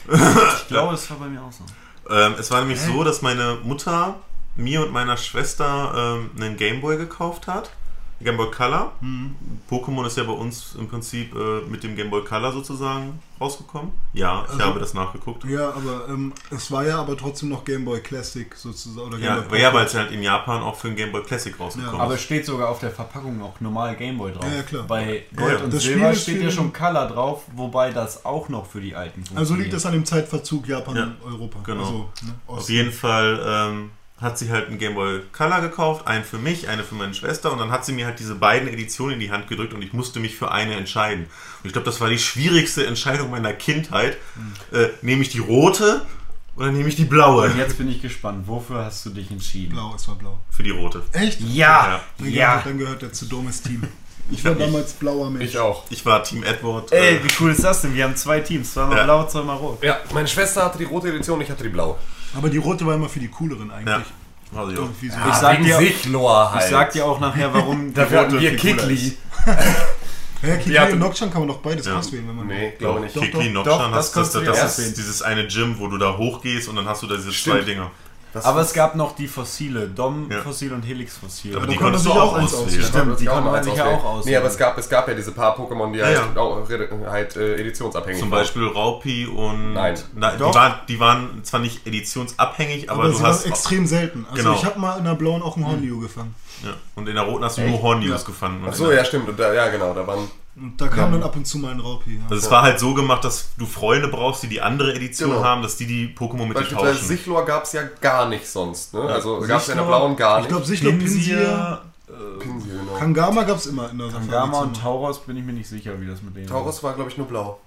Ich 0.08 0.68
glaube, 0.68 0.94
es 0.94 1.08
war 1.10 1.18
bei 1.18 1.26
mir 1.28 1.42
auch 1.42 1.52
so. 1.52 1.64
Ähm, 2.10 2.34
es 2.38 2.50
war 2.50 2.60
nämlich 2.60 2.80
so, 2.80 3.02
dass 3.04 3.20
meine 3.22 3.58
Mutter 3.64 4.16
mir 4.56 4.82
und 4.82 4.92
meiner 4.92 5.16
Schwester 5.16 6.18
ähm, 6.18 6.30
einen 6.36 6.56
Gameboy 6.56 6.96
gekauft 6.96 7.48
hat. 7.48 7.70
Gameboy 8.20 8.50
Color. 8.50 8.92
Mhm. 9.00 9.34
Pokémon 9.70 10.06
ist 10.06 10.16
ja 10.16 10.24
bei 10.24 10.32
uns 10.32 10.74
im 10.78 10.88
Prinzip 10.88 11.34
äh, 11.34 11.60
mit 11.68 11.82
dem 11.82 11.96
Gameboy 11.96 12.24
Color 12.24 12.52
sozusagen 12.52 13.18
rausgekommen. 13.40 13.92
Ja, 14.12 14.44
ich 14.46 14.52
Also- 14.52 14.64
habe 14.64 14.80
das 14.80 14.94
nachgeguckt. 14.94 15.44
Ja, 15.44 15.70
aber 15.70 16.06
ähm, 16.08 16.32
es 16.50 16.70
war 16.70 16.86
ja 16.86 17.00
aber 17.00 17.16
trotzdem 17.16 17.48
noch 17.50 17.64
Game 17.64 17.84
Boy 17.84 18.00
Classic 18.00 18.54
sozusagen. 18.54 19.06
Oder 19.08 19.18
Game 19.18 19.26
Ja, 19.26 19.40
Boy 19.40 19.60
ja, 19.60 19.74
weil 19.74 19.86
es 19.86 19.94
halt 19.94 20.12
in 20.12 20.22
Japan 20.22 20.62
auch 20.62 20.76
für 20.76 20.88
den 20.88 20.96
Game 20.96 21.12
Boy 21.12 21.22
Classic 21.22 21.58
rausgekommen 21.58 21.96
Ja. 21.98 22.02
Aber 22.04 22.14
es 22.14 22.22
steht 22.22 22.46
sogar 22.46 22.68
auf 22.68 22.78
der 22.78 22.90
Verpackung 22.92 23.36
noch 23.38 23.60
normal 23.60 23.96
Gameboy 23.96 24.32
drauf. 24.32 24.44
Ja, 24.44 24.56
ja, 24.56 24.62
klar. 24.62 24.84
Bei 24.86 25.24
Gold 25.34 25.58
Ja, 25.58 25.64
und 25.64 25.70
Silber 25.72 26.14
steht 26.14 26.42
ja 26.42 26.50
schon 26.50 26.72
Color 26.72 27.08
drauf, 27.08 27.42
wobei 27.54 27.90
das 27.90 28.24
auch 28.24 28.48
noch 28.48 28.66
für 28.66 28.80
die 28.80 28.94
alten 28.94 29.16
funktioniert. 29.24 29.38
Also 29.40 29.54
liegt 29.56 29.72
das 29.72 29.84
an 29.86 29.92
dem 29.92 30.04
Zeitverzug 30.04 30.66
Japan 30.68 30.96
Ja, 30.96 31.02
und 31.04 31.16
Europa. 31.32 31.58
genau. 31.64 31.80
Also, 31.82 31.98
ne, 32.22 32.34
Auf 32.46 32.68
jeden 32.70 32.92
Fall 32.92 33.40
ähm, 33.44 33.90
hat 34.20 34.38
sie 34.38 34.50
halt 34.50 34.68
einen 34.68 34.78
Game 34.78 34.94
Boy 34.94 35.20
Color 35.32 35.60
gekauft, 35.60 36.06
einen 36.06 36.24
für 36.24 36.38
mich, 36.38 36.68
eine 36.68 36.84
für 36.84 36.94
meine 36.94 37.14
Schwester 37.14 37.52
und 37.52 37.58
dann 37.58 37.70
hat 37.72 37.84
sie 37.84 37.92
mir 37.92 38.06
halt 38.06 38.20
diese 38.20 38.36
beiden 38.36 38.68
Editionen 38.68 39.14
in 39.14 39.20
die 39.20 39.30
Hand 39.32 39.48
gedrückt 39.48 39.74
und 39.74 39.82
ich 39.82 39.92
musste 39.92 40.20
mich 40.20 40.36
für 40.36 40.50
eine 40.52 40.74
entscheiden. 40.74 41.24
Und 41.24 41.66
ich 41.66 41.72
glaube, 41.72 41.84
das 41.86 42.00
war 42.00 42.08
die 42.08 42.18
schwierigste 42.18 42.86
Entscheidung 42.86 43.30
meiner 43.30 43.52
Kindheit. 43.52 44.16
Äh, 44.72 44.88
nehme 45.02 45.22
ich 45.22 45.30
die 45.30 45.40
rote 45.40 46.02
oder 46.56 46.70
nehme 46.70 46.88
ich 46.88 46.94
die 46.96 47.04
blaue? 47.04 47.50
Und 47.50 47.58
jetzt 47.58 47.76
bin 47.76 47.88
ich 47.88 48.00
gespannt, 48.00 48.46
wofür 48.46 48.84
hast 48.84 49.04
du 49.04 49.10
dich 49.10 49.30
entschieden? 49.32 49.72
Blau, 49.72 49.92
es 49.96 50.06
war 50.06 50.14
blau. 50.14 50.38
Für 50.50 50.62
die 50.62 50.70
rote. 50.70 51.02
Echt? 51.12 51.40
Ja! 51.40 52.00
Ja! 52.18 52.50
Gehört, 52.52 52.66
dann 52.66 52.78
gehört 52.78 53.02
er 53.02 53.12
zu 53.12 53.26
Domes 53.26 53.62
Team. 53.62 53.82
Ich 54.30 54.42
war 54.44 54.54
damals 54.54 54.92
blauer 54.94 55.28
Mensch. 55.28 55.44
Ich 55.44 55.58
auch. 55.58 55.84
Ich 55.90 56.06
war 56.06 56.22
Team 56.22 56.44
Edward. 56.44 56.92
Ey, 56.92 57.16
äh, 57.16 57.24
wie 57.24 57.28
cool 57.40 57.50
ist 57.50 57.62
das 57.62 57.82
denn? 57.82 57.94
Wir 57.94 58.04
haben 58.04 58.16
zwei 58.16 58.40
Teams, 58.40 58.72
zweimal 58.72 58.96
Ja. 58.98 59.04
blau, 59.04 59.24
zweimal 59.26 59.56
rot. 59.56 59.82
Ja, 59.82 59.98
meine 60.14 60.28
Schwester 60.28 60.64
hatte 60.64 60.78
die 60.78 60.84
rote 60.84 61.08
Edition, 61.08 61.40
ich 61.42 61.50
hatte 61.50 61.64
die 61.64 61.68
blaue. 61.68 61.96
Aber 62.36 62.48
die 62.48 62.58
rote 62.58 62.84
war 62.86 62.94
immer 62.94 63.08
für 63.08 63.20
die 63.20 63.28
cooleren 63.28 63.70
eigentlich. 63.70 63.94
ja. 63.96 64.02
Also, 64.56 64.70
ja. 64.70 64.88
Ich 65.02 65.12
sag 65.40 65.62
dir- 65.62 65.78
Sichlor 65.78 66.52
halt. 66.52 66.62
Ich 66.64 66.70
sag 66.70 66.92
dir 66.92 67.04
auch 67.06 67.18
nachher, 67.18 67.52
warum 67.52 67.88
die 67.88 67.94
Dafür 67.94 68.20
hatten 68.20 68.30
rote 68.34 68.42
wir 68.42 68.56
Kikli. 68.56 68.94
ist. 68.94 69.16
Ja, 70.42 70.56
Kikli 70.56 70.92
und 70.92 70.98
Nocturne 70.98 71.32
kann 71.32 71.40
man 71.40 71.48
doch 71.48 71.58
beides 71.62 71.86
Ja. 71.86 71.98
auswählen, 71.98 72.28
wenn 72.28 72.36
man 72.36 72.46
Nee, 72.46 72.74
glaube 72.78 73.00
nicht. 73.00 73.14
Kikli 73.18 73.50
Doch, 73.54 73.64
das 73.64 73.78
hast 73.92 74.16
das, 74.16 74.32
das, 74.32 74.44
das 74.44 74.78
ist 74.78 74.96
dieses 74.98 75.22
eine 75.22 75.46
Gym, 75.46 75.78
wo 75.78 75.86
du 75.88 75.96
da 75.96 76.18
hochgehst 76.18 76.68
und 76.68 76.76
dann 76.76 76.84
hast 76.86 77.02
du 77.02 77.06
da 77.06 77.16
diese 77.16 77.30
zwei 77.30 77.32
Stimmt. 77.32 77.68
Dinger. 77.68 77.90
Was- 78.34 78.44
Aber 78.44 78.60
es 78.60 78.72
gab 78.72 78.94
noch 78.96 79.14
die 79.16 79.28
Fossile, 79.28 79.88
Dom 79.88 80.28
Ja. 80.30 80.40
Und 80.42 80.82
Helix 80.82 81.16
Fossil. 81.16 81.56
Aber 81.56 81.66
die 81.66 81.76
konnte 81.76 81.98
konntest 81.98 82.04
man 82.06 82.14
du 82.16 82.20
sich 82.20 82.30
auch 82.30 82.38
auswählen. 82.62 82.84
Stimmt, 82.84 83.20
die 83.20 83.24
konnte 83.26 83.50
man 83.50 83.64
sich 83.64 83.74
ja 83.74 83.84
auch 83.86 84.04
auswählen. 84.04 84.22
Nee, 84.32 84.36
aber 84.36 84.46
es 84.48 84.58
gab, 84.58 84.76
es 84.78 84.88
gab 84.88 85.08
ja 85.08 85.14
diese 85.14 85.32
paar 85.32 85.56
Pokémon, 85.56 85.92
die 85.92 85.98
Ja, 86.00 86.06
halt, 86.06 86.20
ja. 86.34 86.40
auch 86.42 86.68
halt 87.10 87.36
äh, 87.36 87.54
editionsabhängig 87.56 88.20
Zum 88.20 88.30
waren. 88.30 88.40
Beispiel 88.40 88.66
Raupi 88.66 89.26
und. 89.26 89.74
Nein. 89.74 89.94
Na, 90.14 90.32
die, 90.36 90.40
waren, 90.40 90.74
die 90.88 91.00
waren 91.00 91.44
zwar 91.44 91.60
nicht 91.60 91.86
editionsabhängig, 91.86 92.90
aber, 92.90 93.02
Aber, 93.04 93.08
du 93.12 93.16
sie 93.18 93.22
hast. 93.24 93.44
waren 93.44 93.52
extrem 93.52 93.86
selten. 93.86 94.26
Also 94.30 94.42
Genau. 94.42 94.54
ich 94.56 94.64
habe 94.64 94.78
mal 94.80 94.98
in 94.98 95.04
der 95.04 95.14
blauen 95.14 95.42
auch 95.42 95.56
einen 95.56 95.66
Hornliu 95.66 96.00
gefangen. 96.00 96.34
Ja. 96.64 96.70
Und 96.94 97.08
in 97.08 97.14
der 97.14 97.24
roten 97.24 97.44
hast 97.44 97.58
du 97.58 97.62
nur 97.62 97.82
Hornnews 97.82 98.20
Ja. 98.22 98.26
gefunden. 98.26 98.64
Und 98.64 98.70
Ach 98.70 98.74
so, 98.74 98.84
in 98.84 98.90
der- 98.90 98.98
ja, 98.98 99.04
stimmt. 99.04 99.28
Und 99.28 99.38
da, 99.38 99.52
ja, 99.52 99.68
genau, 99.68 99.92
da 99.94 100.06
waren. 100.06 100.28
Und 100.56 100.80
da 100.80 100.86
kam 100.86 101.10
dann 101.10 101.22
ab 101.24 101.34
und 101.34 101.46
zu 101.46 101.58
mal 101.58 101.72
ein 101.72 101.80
Raupi. 101.80 102.16
Ja. 102.16 102.22
Also 102.30 102.36
es 102.46 102.50
war 102.50 102.62
halt 102.62 102.78
so 102.78 102.94
gemacht, 102.94 103.24
dass 103.24 103.48
du 103.58 103.66
Freunde 103.66 104.06
brauchst, 104.08 104.44
die 104.44 104.48
die 104.48 104.60
andere 104.60 104.94
Edition 104.94 105.30
Genau. 105.30 105.42
haben, 105.44 105.62
dass 105.62 105.76
die 105.76 105.86
die 105.86 106.14
Pokémon 106.16 106.46
mit 106.46 106.50
dir 106.56 106.60
Beispielsweise 106.60 106.92
tauschen. 107.00 107.08
Sichlor 107.08 107.44
gab 107.44 107.64
es 107.64 107.72
ja 107.72 107.82
gar 108.00 108.28
nicht 108.28 108.46
sonst. 108.46 108.94
Ne? 108.94 109.00
Also 109.00 109.40
gab 109.40 109.60
es 109.60 109.66
ja 109.66 109.72
in 109.72 109.78
der 109.78 109.86
Sichlor- 109.86 109.86
blauen 109.86 110.16
gar 110.16 110.36
Ich 110.38 110.44
nicht. 110.44 110.50
glaube, 110.50 110.64
Sichlo, 110.66 110.90
Pinsir, 110.92 111.82
Pinsir, 112.38 112.72
genau. 112.78 112.92
Kangama 112.98 113.42
gab 113.42 113.56
es 113.56 113.66
immer 113.66 113.90
in 113.90 113.98
der 113.98 114.06
Safari. 114.10 114.28
Gama 114.28 114.60
und. 114.60 114.80
Tauros 114.80 115.18
bin 115.26 115.36
ich 115.36 115.44
mir 115.44 115.54
nicht 115.54 115.68
sicher, 115.68 116.00
wie 116.00 116.06
das 116.06 116.22
mit 116.22 116.36
denen 116.36 116.46
Taurus 116.46 116.80
war, 116.84 116.94
glaube 116.94 117.10
ich, 117.10 117.18
nur 117.18 117.26
blau. 117.26 117.60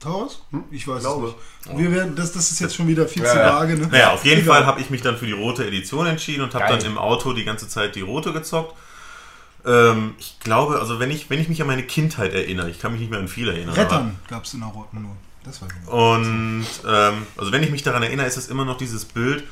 Taurus? 0.00 0.42
Ich 0.70 0.86
weiß 0.86 1.00
Glaube. 1.00 1.34
es 1.62 1.66
nicht. 1.68 1.78
Wir 1.78 1.90
werden, 1.92 2.14
das, 2.14 2.32
das 2.32 2.50
ist 2.50 2.60
jetzt 2.60 2.74
schon 2.76 2.86
wieder 2.88 3.08
viel 3.08 3.22
Ja, 3.22 3.30
zu 3.32 3.38
ja. 3.38 3.54
vage. 3.54 3.74
Ne? 3.78 3.86
Naja, 3.90 4.12
auf 4.12 4.22
jeden 4.26 4.42
Egal. 4.42 4.56
Fall 4.58 4.66
habe 4.66 4.80
ich 4.82 4.90
mich 4.90 5.00
dann 5.00 5.16
für 5.16 5.24
die 5.24 5.32
rote 5.32 5.66
Edition 5.66 6.06
entschieden 6.06 6.42
und 6.42 6.54
habe 6.54 6.66
dann 6.68 6.84
im 6.84 6.98
Auto 6.98 7.32
die 7.32 7.44
ganze 7.44 7.68
Zeit 7.68 7.94
die 7.96 8.02
rote 8.02 8.32
gezockt. 8.34 8.74
Ähm, 9.66 10.14
ich 10.18 10.38
glaube, 10.40 10.78
also 10.78 11.00
wenn 11.00 11.10
ich, 11.10 11.30
wenn 11.30 11.40
ich 11.40 11.48
mich 11.48 11.60
an 11.60 11.66
meine 11.66 11.82
Kindheit 11.82 12.32
erinnere, 12.32 12.70
ich 12.70 12.78
kann 12.80 12.92
mich 12.92 13.00
nicht 13.00 13.10
mehr 13.10 13.20
an 13.20 13.28
viel 13.28 13.48
erinnern. 13.48 13.74
Rettern 13.74 14.18
gab 14.28 14.44
es 14.44 14.54
in 14.54 14.60
der 14.60 14.68
roten 14.68 15.02
nur. 15.02 15.16
Das 15.44 15.60
war 15.60 15.68
und 15.92 16.64
ähm, 16.88 17.26
also 17.36 17.52
wenn 17.52 17.62
ich 17.62 17.70
mich 17.70 17.82
daran 17.82 18.02
erinnere, 18.02 18.26
ist 18.26 18.38
es 18.38 18.48
immer 18.48 18.64
noch 18.64 18.78
dieses 18.78 19.04
Bild, 19.04 19.44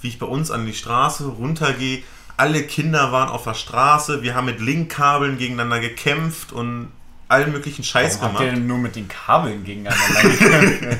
wie 0.00 0.08
ich 0.08 0.18
bei 0.18 0.26
uns 0.26 0.50
an 0.50 0.64
die 0.64 0.72
Straße 0.72 1.26
runtergehe. 1.26 2.02
Alle 2.38 2.62
Kinder 2.62 3.12
waren 3.12 3.28
auf 3.28 3.44
der 3.44 3.54
Straße, 3.54 4.22
wir 4.22 4.34
haben 4.34 4.46
mit 4.46 4.60
Linkkabeln 4.60 5.36
gegeneinander 5.38 5.80
gekämpft 5.80 6.52
und 6.52 6.88
allen 7.28 7.52
möglichen 7.52 7.84
Scheiß 7.84 8.20
Warum 8.20 8.34
habt 8.34 8.40
ihr 8.40 8.46
gemacht. 8.46 8.58
denn 8.58 8.66
nur 8.66 8.78
mit 8.78 8.96
den 8.96 9.08
Kabeln 9.08 9.64
gegeneinander 9.64 10.22
gekämpft? 10.22 10.98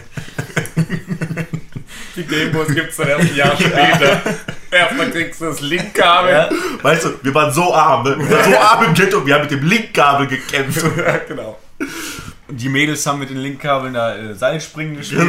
Die 2.17 2.23
Demos 2.25 2.69
gibt 2.69 2.91
es 2.91 2.97
dann 2.97 3.09
erst 3.09 3.31
ein 3.31 3.37
Jahr 3.37 3.57
später. 3.57 4.23
Erstmal 4.71 5.11
kriegst 5.11 5.41
du 5.41 5.47
das 5.47 5.61
Linkkabel. 5.61 6.31
ja? 6.33 6.49
Weißt 6.83 7.05
du, 7.05 7.15
wir 7.23 7.35
waren 7.35 7.53
so 7.53 7.75
arm, 7.75 8.05
ne? 8.05 8.19
wir 8.19 8.31
waren 8.31 8.53
so 8.53 8.59
arm 8.59 8.85
im 8.85 8.95
Ghetto, 8.95 9.27
wir 9.27 9.35
haben 9.35 9.43
mit 9.43 9.51
dem 9.51 9.65
Linkkabel 9.67 10.27
gekämpft. 10.27 10.85
Ja, 10.99 11.19
genau. 11.27 11.59
Und 12.49 12.61
die 12.61 12.69
Mädels 12.69 13.07
haben 13.07 13.19
mit 13.21 13.31
den 13.31 13.37
Linkkabeln 13.39 13.95
da 13.95 14.17
äh, 14.17 14.35
Seilspringen 14.35 14.97
gespielt. 14.97 15.29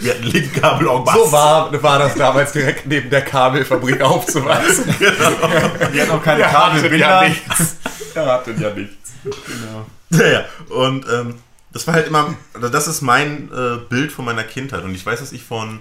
Wir 0.00 0.12
hatten 0.14 0.22
Linkkabel 0.24 0.88
auch 0.88 1.12
So 1.12 1.32
war, 1.32 1.82
war 1.82 1.98
das 1.98 2.14
damals 2.14 2.52
direkt 2.52 2.86
neben 2.86 3.10
der 3.10 3.22
Kabelfabrik 3.22 4.00
aufzuweisen. 4.00 4.84
Die 4.98 6.00
hatten 6.00 6.10
auch 6.10 6.22
keine 6.22 6.44
hatte 6.44 6.54
Kabelbinder. 6.54 6.98
ja 7.22 7.28
nichts. 7.28 7.76
Er 8.14 8.26
hatte 8.26 8.52
ja 8.52 8.70
nichts. 8.70 9.12
Genau. 9.24 9.86
Ja, 10.10 10.26
ja. 10.30 10.44
Und 10.68 11.06
ähm, 11.08 11.34
das 11.72 11.86
war 11.86 11.94
halt 11.94 12.06
immer, 12.06 12.34
also 12.54 12.68
das 12.68 12.86
ist 12.86 13.02
mein 13.02 13.50
äh, 13.52 13.78
Bild 13.88 14.12
von 14.12 14.24
meiner 14.24 14.44
Kindheit. 14.44 14.84
Und 14.84 14.94
ich 14.94 15.04
weiß, 15.04 15.20
dass 15.20 15.32
ich 15.32 15.42
von, 15.42 15.80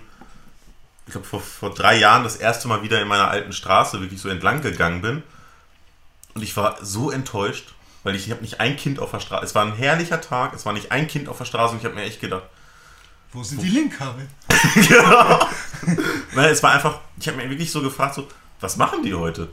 ich 1.06 1.12
glaube, 1.12 1.28
vor, 1.28 1.42
vor 1.42 1.74
drei 1.74 1.98
Jahren 1.98 2.24
das 2.24 2.38
erste 2.38 2.68
Mal 2.68 2.82
wieder 2.82 3.02
in 3.02 3.08
meiner 3.08 3.30
alten 3.30 3.54
Straße 3.54 4.00
wirklich 4.02 4.22
so 4.22 4.30
entlang 4.30 4.62
gegangen 4.62 5.02
bin. 5.02 5.24
Und 6.34 6.42
ich 6.42 6.56
war 6.56 6.78
so 6.82 7.12
enttäuscht, 7.12 7.74
weil 8.04 8.16
ich, 8.16 8.26
ich 8.26 8.32
habe 8.32 8.42
nicht 8.42 8.60
ein 8.60 8.78
Kind 8.78 9.00
auf 9.00 9.12
der 9.12 9.20
Straße. 9.20 9.46
Es 9.46 9.56
war 9.56 9.66
ein 9.66 9.76
herrlicher 9.76 10.22
Tag, 10.22 10.54
es 10.54 10.66
war 10.66 10.74
nicht 10.74 10.92
ein 10.92 11.08
Kind 11.08 11.28
auf 11.30 11.38
der 11.38 11.46
Straße 11.46 11.74
und 11.74 11.80
ich 11.80 11.86
habe 11.86 11.96
mir 11.96 12.04
echt 12.04 12.22
gedacht, 12.22 12.44
Wo 13.32 13.44
sind 13.44 13.62
die 13.62 13.70
Linkkabel? 13.70 14.28
Nein, 16.36 16.50
es 16.50 16.64
war 16.64 16.72
einfach, 16.72 17.00
ich 17.20 17.28
habe 17.28 17.38
mir 17.38 17.50
wirklich 17.50 17.72
so 17.72 17.82
gefragt, 17.82 18.16
so, 18.16 18.28
was 18.60 18.78
machen 18.78 19.04
die 19.04 19.14
heute? 19.14 19.50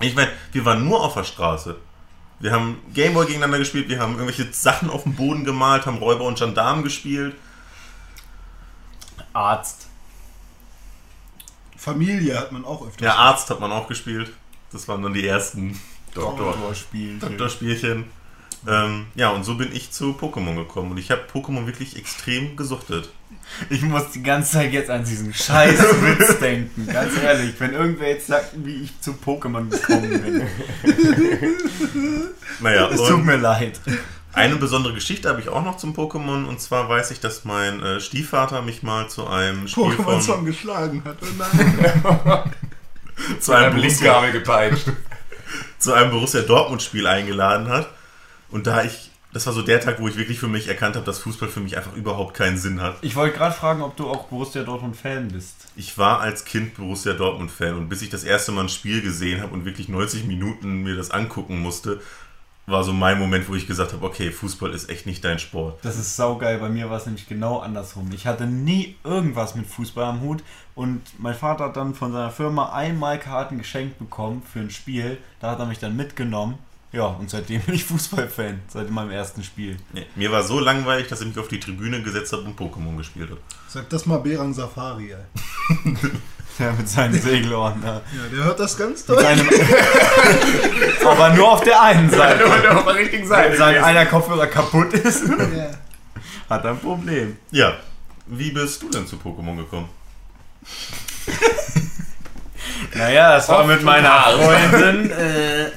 Ich 0.00 0.14
meine, 0.14 0.30
wir 0.52 0.64
waren 0.64 0.84
nur 0.84 1.00
auf 1.00 1.14
der 1.14 1.24
Straße. 1.24 1.76
Wir 2.40 2.52
haben 2.52 2.82
Gameboy 2.92 3.26
gegeneinander 3.26 3.58
gespielt, 3.58 3.88
wir 3.88 4.00
haben 4.00 4.18
irgendwelche 4.18 4.52
Sachen 4.52 4.90
auf 4.90 5.04
dem 5.04 5.14
Boden 5.14 5.44
gemalt, 5.44 5.86
haben 5.86 5.98
Räuber 5.98 6.24
und 6.24 6.38
Gendarmen 6.38 6.84
gespielt. 6.84 7.34
Arzt. 9.32 9.83
Familie 11.84 12.38
hat 12.38 12.50
man 12.50 12.64
auch 12.64 12.86
öfter. 12.86 13.04
Ja, 13.04 13.16
Arzt 13.16 13.50
hat 13.50 13.60
man 13.60 13.70
auch 13.70 13.88
gespielt. 13.88 14.32
Das 14.72 14.88
waren 14.88 15.02
dann 15.02 15.12
die 15.12 15.26
ersten 15.26 15.78
Doktorspiel. 16.14 17.18
Doktorspielchen. 17.18 18.04
Ähm, 18.66 19.06
ja, 19.14 19.28
und 19.28 19.44
so 19.44 19.56
bin 19.56 19.70
ich 19.70 19.90
zu 19.90 20.12
Pokémon 20.12 20.56
gekommen. 20.56 20.92
Und 20.92 20.96
ich 20.96 21.10
habe 21.10 21.22
Pokémon 21.30 21.66
wirklich 21.66 21.96
extrem 21.96 22.56
gesuchtet. 22.56 23.10
Ich 23.68 23.82
muss 23.82 24.10
die 24.12 24.22
ganze 24.22 24.52
Zeit 24.52 24.72
jetzt 24.72 24.88
an 24.88 25.04
diesen 25.04 25.34
scheiß 25.34 25.78
Witz 26.02 26.38
denken. 26.38 26.86
Ganz 26.90 27.18
ehrlich, 27.18 27.54
wenn 27.58 27.74
irgendwer 27.74 28.08
jetzt 28.08 28.28
sagt, 28.28 28.52
wie 28.64 28.84
ich 28.84 29.00
zu 29.02 29.12
Pokémon 29.12 29.68
gekommen 29.68 30.08
bin. 30.22 30.46
Naja, 32.60 32.88
Es 32.88 33.02
tut 33.02 33.24
mir 33.24 33.36
leid. 33.36 33.80
Eine 34.34 34.56
besondere 34.56 34.94
Geschichte 34.94 35.28
habe 35.28 35.40
ich 35.40 35.48
auch 35.48 35.64
noch 35.64 35.76
zum 35.76 35.94
Pokémon. 35.94 36.44
Und 36.44 36.60
zwar 36.60 36.88
weiß 36.88 37.10
ich, 37.10 37.20
dass 37.20 37.44
mein 37.44 37.82
äh, 37.82 38.00
Stiefvater 38.00 38.62
mich 38.62 38.82
mal 38.82 39.08
zu 39.08 39.26
einem 39.26 39.68
Spiel 39.68 39.92
von... 39.92 40.04
Pokémon-Song 40.04 40.44
geschlagen 40.44 41.02
hat. 41.04 41.16
Oh 41.22 41.26
nein. 41.38 42.52
zu 43.40 43.52
einem 43.52 43.76
Linkkabel 43.76 44.32
gepeitscht. 44.32 44.86
zu 45.78 45.92
einem 45.92 46.10
Borussia 46.10 46.42
Dortmund 46.42 46.82
Spiel 46.82 47.06
eingeladen 47.06 47.68
hat. 47.68 47.88
Und 48.50 48.66
da 48.66 48.84
ich, 48.84 49.10
das 49.32 49.46
war 49.46 49.52
so 49.52 49.62
der 49.62 49.80
Tag, 49.80 50.00
wo 50.00 50.08
ich 50.08 50.16
wirklich 50.16 50.38
für 50.38 50.48
mich 50.48 50.68
erkannt 50.68 50.96
habe, 50.96 51.06
dass 51.06 51.18
Fußball 51.18 51.48
für 51.48 51.60
mich 51.60 51.76
einfach 51.76 51.94
überhaupt 51.94 52.34
keinen 52.34 52.56
Sinn 52.56 52.80
hat. 52.80 52.96
Ich 53.02 53.16
wollte 53.16 53.36
gerade 53.36 53.54
fragen, 53.54 53.82
ob 53.82 53.96
du 53.96 54.08
auch 54.08 54.28
Borussia 54.28 54.62
Dortmund 54.62 54.96
Fan 54.96 55.28
bist. 55.28 55.54
Ich 55.76 55.98
war 55.98 56.20
als 56.20 56.44
Kind 56.44 56.74
Borussia 56.76 57.12
Dortmund 57.14 57.50
Fan 57.50 57.74
und 57.74 57.88
bis 57.88 58.02
ich 58.02 58.10
das 58.10 58.24
erste 58.24 58.52
Mal 58.52 58.62
ein 58.62 58.68
Spiel 58.68 59.02
gesehen 59.02 59.42
habe 59.42 59.52
und 59.52 59.64
wirklich 59.64 59.88
90 59.88 60.24
Minuten 60.24 60.82
mir 60.82 60.96
das 60.96 61.10
angucken 61.10 61.60
musste, 61.60 62.00
war 62.66 62.82
so 62.82 62.92
mein 62.92 63.18
Moment, 63.18 63.48
wo 63.48 63.54
ich 63.54 63.66
gesagt 63.66 63.92
habe, 63.92 64.04
okay, 64.04 64.30
Fußball 64.30 64.72
ist 64.72 64.88
echt 64.88 65.06
nicht 65.06 65.24
dein 65.24 65.38
Sport. 65.38 65.84
Das 65.84 65.98
ist 65.98 66.16
saugeil. 66.16 66.58
Bei 66.58 66.68
mir 66.68 66.88
war 66.88 66.96
es 66.96 67.06
nämlich 67.06 67.28
genau 67.28 67.58
andersrum. 67.58 68.10
Ich 68.12 68.26
hatte 68.26 68.46
nie 68.46 68.96
irgendwas 69.04 69.54
mit 69.54 69.66
Fußball 69.66 70.04
am 70.04 70.20
Hut 70.22 70.42
und 70.74 71.02
mein 71.18 71.34
Vater 71.34 71.64
hat 71.64 71.76
dann 71.76 71.94
von 71.94 72.12
seiner 72.12 72.30
Firma 72.30 72.72
einmal 72.72 73.18
Karten 73.18 73.58
geschenkt 73.58 73.98
bekommen 73.98 74.42
für 74.50 74.60
ein 74.60 74.70
Spiel. 74.70 75.18
Da 75.40 75.50
hat 75.50 75.58
er 75.58 75.66
mich 75.66 75.78
dann 75.78 75.96
mitgenommen. 75.96 76.58
Ja, 76.94 77.06
und 77.06 77.28
seitdem 77.28 77.60
bin 77.62 77.74
ich 77.74 77.84
Fußballfan. 77.84 78.60
Seit 78.68 78.88
meinem 78.90 79.10
ersten 79.10 79.42
Spiel. 79.42 79.76
Nee, 79.92 80.06
mir 80.14 80.30
war 80.30 80.44
so 80.44 80.60
langweilig, 80.60 81.08
dass 81.08 81.20
ich 81.22 81.26
mich 81.26 81.38
auf 81.38 81.48
die 81.48 81.58
Tribüne 81.58 82.00
gesetzt 82.02 82.32
habe 82.32 82.42
und 82.42 82.58
Pokémon 82.58 82.96
gespielt 82.96 83.30
habe. 83.30 83.40
Sag 83.68 83.88
das 83.90 84.06
mal 84.06 84.18
Berang 84.18 84.54
Safari, 84.54 85.12
ey. 85.12 85.96
Ja, 86.56 86.70
mit 86.70 86.88
seinen 86.88 87.20
Segelohren 87.20 87.82
da. 87.82 87.94
Ja, 87.94 88.28
der 88.32 88.44
hört 88.44 88.60
das 88.60 88.78
ganz 88.78 89.04
seinem 89.04 89.48
Aber 91.04 91.30
nur 91.30 91.50
auf 91.50 91.64
der 91.64 91.82
einen 91.82 92.08
Seite. 92.08 92.44
Wenn 92.44 92.62
du 92.62 92.70
auf 92.78 92.84
der 92.84 92.94
richtigen 92.94 93.22
Wenn 93.24 93.28
Seite 93.28 93.56
sein 93.56 93.74
stehst. 93.74 93.84
einer 93.86 94.06
Kopfhörer 94.06 94.46
kaputt 94.46 94.92
ist, 94.92 95.24
Ja. 95.26 95.70
hat 96.48 96.64
er 96.64 96.70
ein 96.70 96.78
Problem. 96.78 97.38
Ja, 97.50 97.72
wie 98.26 98.52
bist 98.52 98.80
du 98.82 98.88
denn 98.88 99.04
zu 99.04 99.16
Pokémon 99.16 99.56
gekommen? 99.56 99.88
Naja, 102.94 103.32
das 103.34 103.48
war 103.48 103.66
mit 103.66 103.82
meiner. 103.82 104.20
Freundin. 104.22 105.10
Äh, 105.10 105.70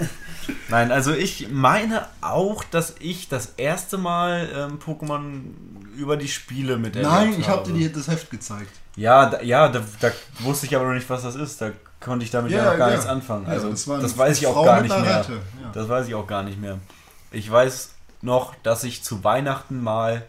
nein, 0.69 0.91
also 0.91 1.13
ich 1.13 1.49
meine 1.49 2.05
auch, 2.21 2.63
dass 2.63 2.95
ich 2.99 3.29
das 3.29 3.53
erste 3.57 3.97
Mal 3.97 4.49
ähm, 4.55 4.79
Pokémon 4.79 5.41
über 5.95 6.17
die 6.17 6.27
Spiele 6.27 6.77
mit 6.77 6.95
Nein, 6.95 7.35
ich 7.39 7.47
hab 7.47 7.63
dir 7.65 7.91
das 7.91 8.07
Heft 8.07 8.29
gezeigt. 8.29 8.71
Ja, 8.95 9.29
da, 9.29 9.41
ja 9.41 9.69
da, 9.69 9.83
da 9.99 10.11
wusste 10.39 10.65
ich 10.65 10.75
aber 10.75 10.85
noch 10.85 10.93
nicht, 10.93 11.09
was 11.09 11.23
das 11.23 11.35
ist. 11.35 11.61
Da 11.61 11.71
konnte 11.99 12.25
ich 12.25 12.31
damit 12.31 12.51
ja, 12.51 12.59
Ja, 12.59 12.71
noch 12.71 12.77
gar 12.77 12.89
ja. 12.89 12.95
nichts 12.95 13.09
anfangen. 13.09 13.45
Ja, 13.45 13.53
Also 13.53 13.69
das 13.69 13.85
das, 13.85 14.17
weiß 14.17 14.37
ich 14.39 14.47
auch 14.47 14.53
Frau 14.53 14.65
gar 14.65 14.81
mit 14.81 14.91
nicht 14.91 15.01
mehr. 15.01 15.25
Das 15.73 15.87
weiß 15.89 16.07
ich 16.07 16.15
auch 16.15 16.27
gar 16.27 16.43
nicht 16.43 16.59
mehr. 16.59 16.79
Ich 17.31 17.49
weiß 17.49 17.91
noch, 18.21 18.55
dass 18.63 18.83
ich 18.83 19.03
zu 19.03 19.23
Weihnachten 19.23 19.81
mal 19.81 20.23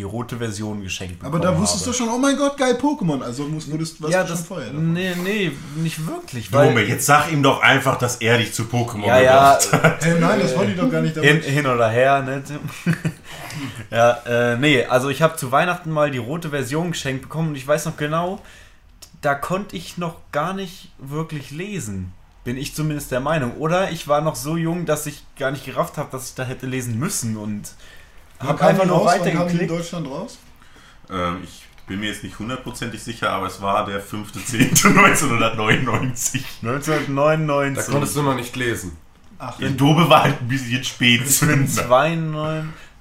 die 0.00 0.04
rote 0.04 0.38
Version 0.38 0.82
geschenkt 0.82 1.18
bekommen 1.18 1.34
Aber 1.34 1.44
da 1.44 1.58
wusstest 1.58 1.82
habe. 1.82 1.92
du 1.92 1.98
schon, 1.98 2.08
oh 2.08 2.16
mein 2.16 2.36
Gott, 2.38 2.56
geil 2.56 2.78
Pokémon. 2.80 3.20
Also 3.22 3.44
musst, 3.44 3.70
wurdest, 3.70 4.00
warst 4.00 4.14
ja, 4.14 4.22
du 4.22 4.28
schon 4.28 4.36
das, 4.38 4.46
vorher 4.46 4.68
davon. 4.68 4.94
nee, 4.94 5.14
nee, 5.22 5.52
nicht 5.76 6.06
wirklich. 6.06 6.50
Weil, 6.50 6.68
Junge, 6.68 6.84
jetzt 6.84 7.04
sag 7.04 7.30
ihm 7.30 7.42
doch 7.42 7.60
einfach, 7.60 7.98
dass 7.98 8.16
er 8.16 8.38
dich 8.38 8.54
zu 8.54 8.62
Pokémon 8.62 9.06
ja, 9.06 9.20
ja, 9.20 9.58
gebracht 9.58 9.84
hat. 9.84 10.04
Hey, 10.04 10.18
nein, 10.18 10.40
das 10.40 10.56
wollte 10.56 10.72
ich 10.72 10.78
doch 10.78 10.90
gar 10.90 11.02
nicht 11.02 11.14
hin, 11.16 11.22
damit. 11.22 11.44
hin 11.44 11.66
oder 11.66 11.90
her, 11.90 12.22
ne? 12.22 12.42
Ja, 13.90 14.12
äh, 14.24 14.56
nee, 14.56 14.84
also 14.84 15.10
ich 15.10 15.20
habe 15.20 15.36
zu 15.36 15.52
Weihnachten 15.52 15.90
mal 15.90 16.10
die 16.10 16.18
rote 16.18 16.50
Version 16.50 16.92
geschenkt 16.92 17.22
bekommen 17.22 17.50
und 17.50 17.56
ich 17.56 17.66
weiß 17.66 17.84
noch 17.86 17.96
genau, 17.96 18.40
da 19.20 19.34
konnte 19.34 19.76
ich 19.76 19.98
noch 19.98 20.16
gar 20.32 20.54
nicht 20.54 20.92
wirklich 20.98 21.50
lesen. 21.50 22.12
Bin 22.44 22.56
ich 22.56 22.74
zumindest 22.74 23.10
der 23.10 23.20
Meinung. 23.20 23.56
Oder 23.58 23.90
ich 23.90 24.08
war 24.08 24.22
noch 24.22 24.36
so 24.36 24.56
jung, 24.56 24.86
dass 24.86 25.04
ich 25.04 25.24
gar 25.36 25.50
nicht 25.50 25.66
gerafft 25.66 25.98
habe, 25.98 26.08
dass 26.10 26.30
ich 26.30 26.34
da 26.36 26.44
hätte 26.44 26.66
lesen 26.66 26.98
müssen 26.98 27.36
und 27.36 27.74
Kam 28.40 28.58
einfach 28.58 28.84
nur 28.86 28.98
die 28.98 29.02
in 29.02 29.06
weitergeklickt. 29.38 29.70
Deutschland 29.70 30.06
raus? 30.08 30.38
Ähm, 31.10 31.38
ich 31.44 31.64
bin 31.86 32.00
mir 32.00 32.08
jetzt 32.10 32.22
nicht 32.24 32.38
hundertprozentig 32.38 33.02
sicher, 33.02 33.30
aber 33.30 33.46
es 33.48 33.60
war 33.60 33.84
der 33.86 34.02
5.10.1999. 34.02 36.40
1999. 36.62 37.76
Da 37.86 37.92
konntest 37.92 38.16
du 38.16 38.22
noch 38.22 38.34
nicht 38.36 38.54
lesen. 38.56 38.96
Ach, 39.38 39.56
Der 39.58 39.70
Dobe 39.70 40.08
war 40.10 40.22
halt 40.24 40.40
ein 40.40 40.48
bisschen 40.48 40.80
ich 40.80 40.96
bin 40.98 41.18
spät. 41.26 41.30
92. 41.30 41.84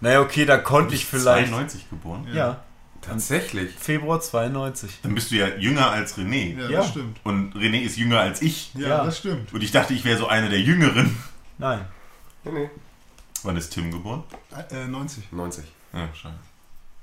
Naja, 0.02 0.22
okay, 0.22 0.46
da 0.46 0.58
konnte 0.58 0.96
ich 0.96 1.06
vielleicht. 1.06 1.50
92 1.50 1.90
geboren? 1.90 2.26
Ja. 2.34 2.62
Tatsächlich. 3.02 3.74
Februar 3.78 4.20
92. 4.22 5.00
Dann 5.04 5.16
bist 5.16 5.32
du 5.32 5.36
ja 5.36 5.48
jünger 5.58 5.90
als 5.92 6.18
René. 6.18 6.58
Ja, 6.58 6.70
Ja. 6.70 6.78
das 6.80 6.90
stimmt. 6.90 7.20
Und 7.24 7.54
René 7.56 7.82
ist 7.82 7.98
jünger 7.98 8.20
als 8.20 8.42
ich. 8.42 8.72
Ja, 8.76 8.88
Ja. 8.90 9.04
das 9.06 9.18
stimmt. 9.20 9.54
Und 9.54 9.64
ich 9.64 9.72
dachte, 9.72 9.94
ich 9.94 10.04
wäre 10.06 10.18
so 10.18 10.28
einer 10.28 10.50
der 10.50 10.60
Jüngeren. 10.62 11.16
Nein. 11.58 11.86
Nee, 12.44 12.52
nee. 12.52 12.70
Wann 13.44 13.58
ist 13.58 13.70
Tim 13.72 13.92
geboren? 13.92 14.24
Äh, 14.72 14.88
90. 14.88 15.32
90. 15.32 15.66
Ja, 15.94 16.10
schade. 16.14 16.36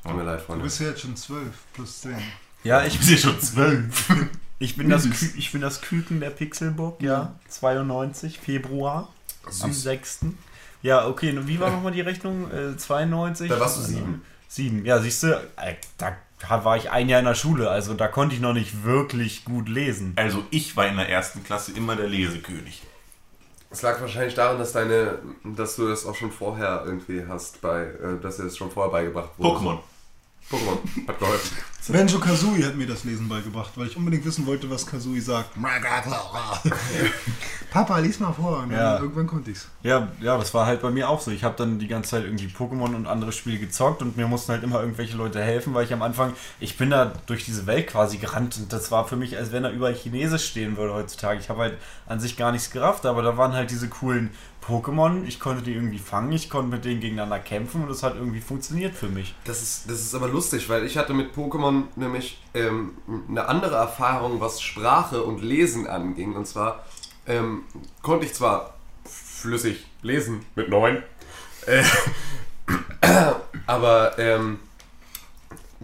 Tut 0.03 0.17
mir 0.17 0.23
leid, 0.23 0.41
Du 0.41 0.45
Freunde. 0.45 0.65
bist 0.65 0.81
ja 0.81 0.89
jetzt 0.89 1.01
schon 1.01 1.17
12 1.17 1.49
plus 1.73 2.01
10. 2.03 2.17
Ja, 2.65 2.85
Ich 2.85 2.99
bin 2.99 3.09
ja 3.09 3.17
schon 3.17 3.41
zwölf. 3.41 4.09
ich, 4.59 4.77
bin 4.77 4.89
das, 4.91 5.05
Kü 5.09 5.27
ich 5.37 5.53
bin 5.53 5.61
das 5.61 5.81
Küken 5.81 6.21
der 6.21 6.31
Pixelburg, 6.31 7.03
ja. 7.03 7.35
92, 7.49 8.39
Februar. 8.39 9.13
Am 9.63 9.73
6. 9.73 10.21
Ja, 10.83 11.07
okay, 11.07 11.37
und 11.37 11.49
wie 11.49 11.59
war 11.61 11.71
nochmal 11.71 11.93
die 11.93 12.01
Rechnung? 12.01 12.51
Äh, 12.51 12.77
92? 12.77 13.49
Da 13.49 13.59
warst 13.61 13.79
du 13.79 13.83
sieben. 13.83 14.23
Sieben, 14.49 14.85
ja, 14.85 15.01
siehst 15.01 15.23
du, 15.25 15.29
äh, 15.57 15.75
da 15.99 16.17
war 16.65 16.77
ich 16.77 16.91
ein 16.91 17.09
Jahr 17.09 17.19
in 17.21 17.25
der 17.27 17.35
Schule, 17.35 17.71
also 17.71 17.95
da 17.95 18.09
konnte 18.09 18.35
ich 18.35 18.41
noch 18.41 18.53
nicht 18.53 18.85
wirklich 18.85 19.45
gut 19.45 19.69
lesen. 19.69 20.13
Also 20.17 20.45
ich 20.51 20.77
war 20.77 20.87
in 20.87 20.97
der 20.97 21.09
ersten 21.09 21.43
Klasse 21.43 21.73
immer 21.73 21.97
der 21.97 22.07
Lesekönig. 22.09 22.83
Es 23.71 23.83
lag 23.83 24.01
wahrscheinlich 24.01 24.35
daran, 24.35 24.59
dass 24.59 24.73
deine, 24.73 25.19
dass 25.45 25.77
du 25.77 25.89
das 25.89 26.07
auch 26.07 26.15
schon 26.15 26.31
vorher 26.31 26.83
irgendwie 26.87 27.25
hast, 27.27 27.61
bei, 27.61 27.83
äh, 27.83 28.21
dass 28.23 28.37
dir 28.37 28.45
das 28.45 28.57
schon 28.57 28.71
vorher 28.71 28.93
beigebracht 28.93 29.31
wurde. 29.37 29.59
Pokémon. 29.59 29.79
Pokémon 30.51 31.09
hat 31.09 31.19
geholfen. 31.19 31.57
Benjo 31.89 32.19
Kazooie 32.19 32.65
hat 32.65 32.77
mir 32.77 32.87
das 32.87 33.05
Lesen 33.05 33.29
beigebracht, 33.29 33.73
weil 33.77 33.87
ich 33.87 33.97
unbedingt 33.97 34.25
wissen 34.25 34.47
wollte, 34.47 34.69
was 34.71 34.87
Kazooie 34.87 35.21
sagt. 35.21 35.51
Papa, 37.71 37.99
lies 37.99 38.21
mal 38.21 38.33
vor. 38.33 38.59
Und 38.61 38.71
dann 38.71 38.79
Ja. 38.79 38.99
irgendwann 38.99 39.27
konnte 39.27 39.51
ich's. 39.51 39.69
Ja, 39.83 40.09
ja, 40.21 40.37
das 40.39 40.53
war 40.55 40.67
halt 40.67 40.83
bei 40.83 40.91
mir 40.91 41.09
auch 41.09 41.21
so. 41.21 41.31
Ich 41.31 41.45
habe 41.45 41.55
dann 41.57 41.79
die 41.79 41.89
ganze 41.89 42.11
Zeit 42.11 42.25
irgendwie 42.25 42.47
Pokémon 42.47 42.95
und 42.95 43.07
andere 43.07 43.33
Spiele 43.33 43.59
gezockt 43.59 44.03
und 44.03 44.17
mir 44.17 44.27
mussten 44.27 44.53
halt 44.53 44.63
immer 44.63 44.81
irgendwelche 44.81 45.17
Leute 45.17 45.41
helfen, 45.43 45.75
weil 45.75 45.85
ich 45.85 45.93
am 45.93 46.03
Anfang, 46.03 46.33
ich 46.61 46.77
bin 46.77 46.91
da 46.91 47.13
durch 47.27 47.45
diese 47.45 47.67
Welt 47.67 47.89
quasi 47.89 48.19
gerannt 48.19 48.57
und 48.57 48.73
das 48.73 48.91
war 48.91 49.07
für 49.07 49.17
mich, 49.17 49.37
als 49.37 49.53
wenn 49.53 49.63
da 49.63 49.71
überall 49.71 49.95
Chinesisch 49.95 50.47
stehen 50.47 50.77
würde 50.77 50.95
heutzutage. 50.95 51.41
Ich 51.41 51.49
habe 51.49 51.61
halt 51.61 51.79
an 52.07 52.21
sich 52.21 52.37
gar 52.37 52.53
nichts 52.53 52.71
gerafft, 52.71 53.07
aber 53.07 53.23
da 53.23 53.37
waren 53.37 53.53
halt 53.53 53.71
diese 53.71 53.89
coolen 53.89 54.31
Pokémon. 54.67 55.25
Ich 55.27 55.39
konnte 55.39 55.63
die 55.63 55.75
irgendwie 55.75 55.99
fangen, 55.99 56.33
ich 56.33 56.51
konnte 56.51 56.71
mit 56.75 56.85
denen 56.85 57.01
gegeneinander 57.01 57.39
kämpfen 57.39 57.83
und 57.83 57.89
das 57.89 58.03
hat 58.03 58.17
irgendwie 58.17 58.41
funktioniert 58.41 58.95
für 58.97 59.09
mich. 59.09 59.35
Das 59.45 59.63
ist, 59.63 59.89
das 59.89 60.01
ist 60.01 60.15
aber 60.15 60.29
lustig, 60.29 60.69
weil 60.69 60.85
ich 60.85 60.97
hatte 60.99 61.15
mit 61.15 61.35
Pokémon 61.37 61.76
nämlich 61.97 62.43
ähm, 62.55 62.97
eine 63.29 63.49
andere 63.49 63.77
Erfahrung, 63.77 64.41
was 64.41 64.61
Sprache 64.61 65.23
und 65.23 65.43
Lesen 65.43 65.87
anging. 65.87 66.35
Und 66.35 66.47
zwar 66.47 66.85
ähm, 67.27 67.65
konnte 68.03 68.27
ich 68.27 68.35
zwar 68.35 68.75
flüssig 69.05 69.87
lesen 70.03 70.45
mit 70.55 70.69
neun, 70.69 71.03
äh, 71.67 71.83
aber 73.67 74.19
ähm, 74.19 74.59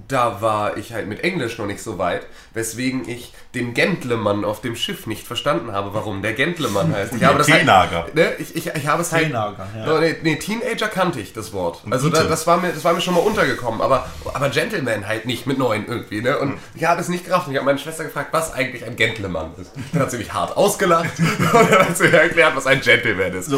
da 0.09 0.41
war 0.41 0.77
ich 0.77 0.93
halt 0.93 1.07
mit 1.07 1.21
Englisch 1.21 1.59
noch 1.59 1.67
nicht 1.67 1.83
so 1.83 1.99
weit, 1.99 2.27
weswegen 2.55 3.09
ich 3.09 3.33
den 3.55 3.75
Gentleman 3.75 4.45
auf 4.45 4.61
dem 4.61 4.77
Schiff 4.77 5.07
nicht 5.07 5.27
verstanden 5.27 5.73
habe, 5.73 5.95
warum 5.95 6.23
der 6.23 6.33
Gentleman 6.33 6.95
heißt. 6.95 7.15
Ich 7.15 7.25
habe 7.25 7.39
das 7.39 7.51
halt, 7.51 7.61
Teenager. 7.61 8.07
ne, 8.15 8.33
ich, 8.39 8.57
ich, 8.57 8.67
ich 8.67 8.87
habe 8.87 9.03
es 9.03 9.13
halt. 9.13 9.27
Teenager, 9.27 9.67
ja. 9.77 10.01
Nee, 10.01 10.17
nee, 10.23 10.37
Teenager 10.37 10.89
kannte 10.89 11.21
ich 11.21 11.33
das 11.33 11.53
Wort. 11.53 11.83
Also 11.91 12.09
da, 12.09 12.25
das, 12.25 12.47
war 12.47 12.59
mir, 12.59 12.73
das 12.73 12.85
war 12.85 12.93
mir 12.93 13.01
schon 13.01 13.15
mal 13.15 13.21
untergekommen, 13.21 13.81
aber, 13.81 14.07
aber 14.33 14.49
Gentleman 14.51 15.07
halt 15.07 15.27
nicht 15.27 15.47
mit 15.47 15.59
neun 15.59 15.87
irgendwie. 15.87 16.21
Ne? 16.21 16.39
Und 16.39 16.59
ich 16.75 16.85
habe 16.85 17.01
es 17.01 17.09
nicht 17.09 17.25
gerafft. 17.25 17.47
Und 17.47 17.53
ich 17.53 17.59
habe 17.59 17.67
meine 17.67 17.79
Schwester 17.79 18.05
gefragt, 18.05 18.29
was 18.33 18.53
eigentlich 18.53 18.85
ein 18.85 18.97
Gentleman 18.97 19.53
ist. 19.61 19.73
Dann 19.93 20.03
hat 20.03 20.11
sie 20.11 20.19
mich 20.19 20.33
hart 20.33 20.57
ausgelacht 20.57 21.19
und 21.19 21.71
dann 21.71 21.89
hat 21.89 21.97
sie 21.97 22.09
mir 22.09 22.21
erklärt, 22.21 22.57
was 22.57 22.67
ein 22.67 22.81
Gentleman 22.81 23.33
ist. 23.33 23.53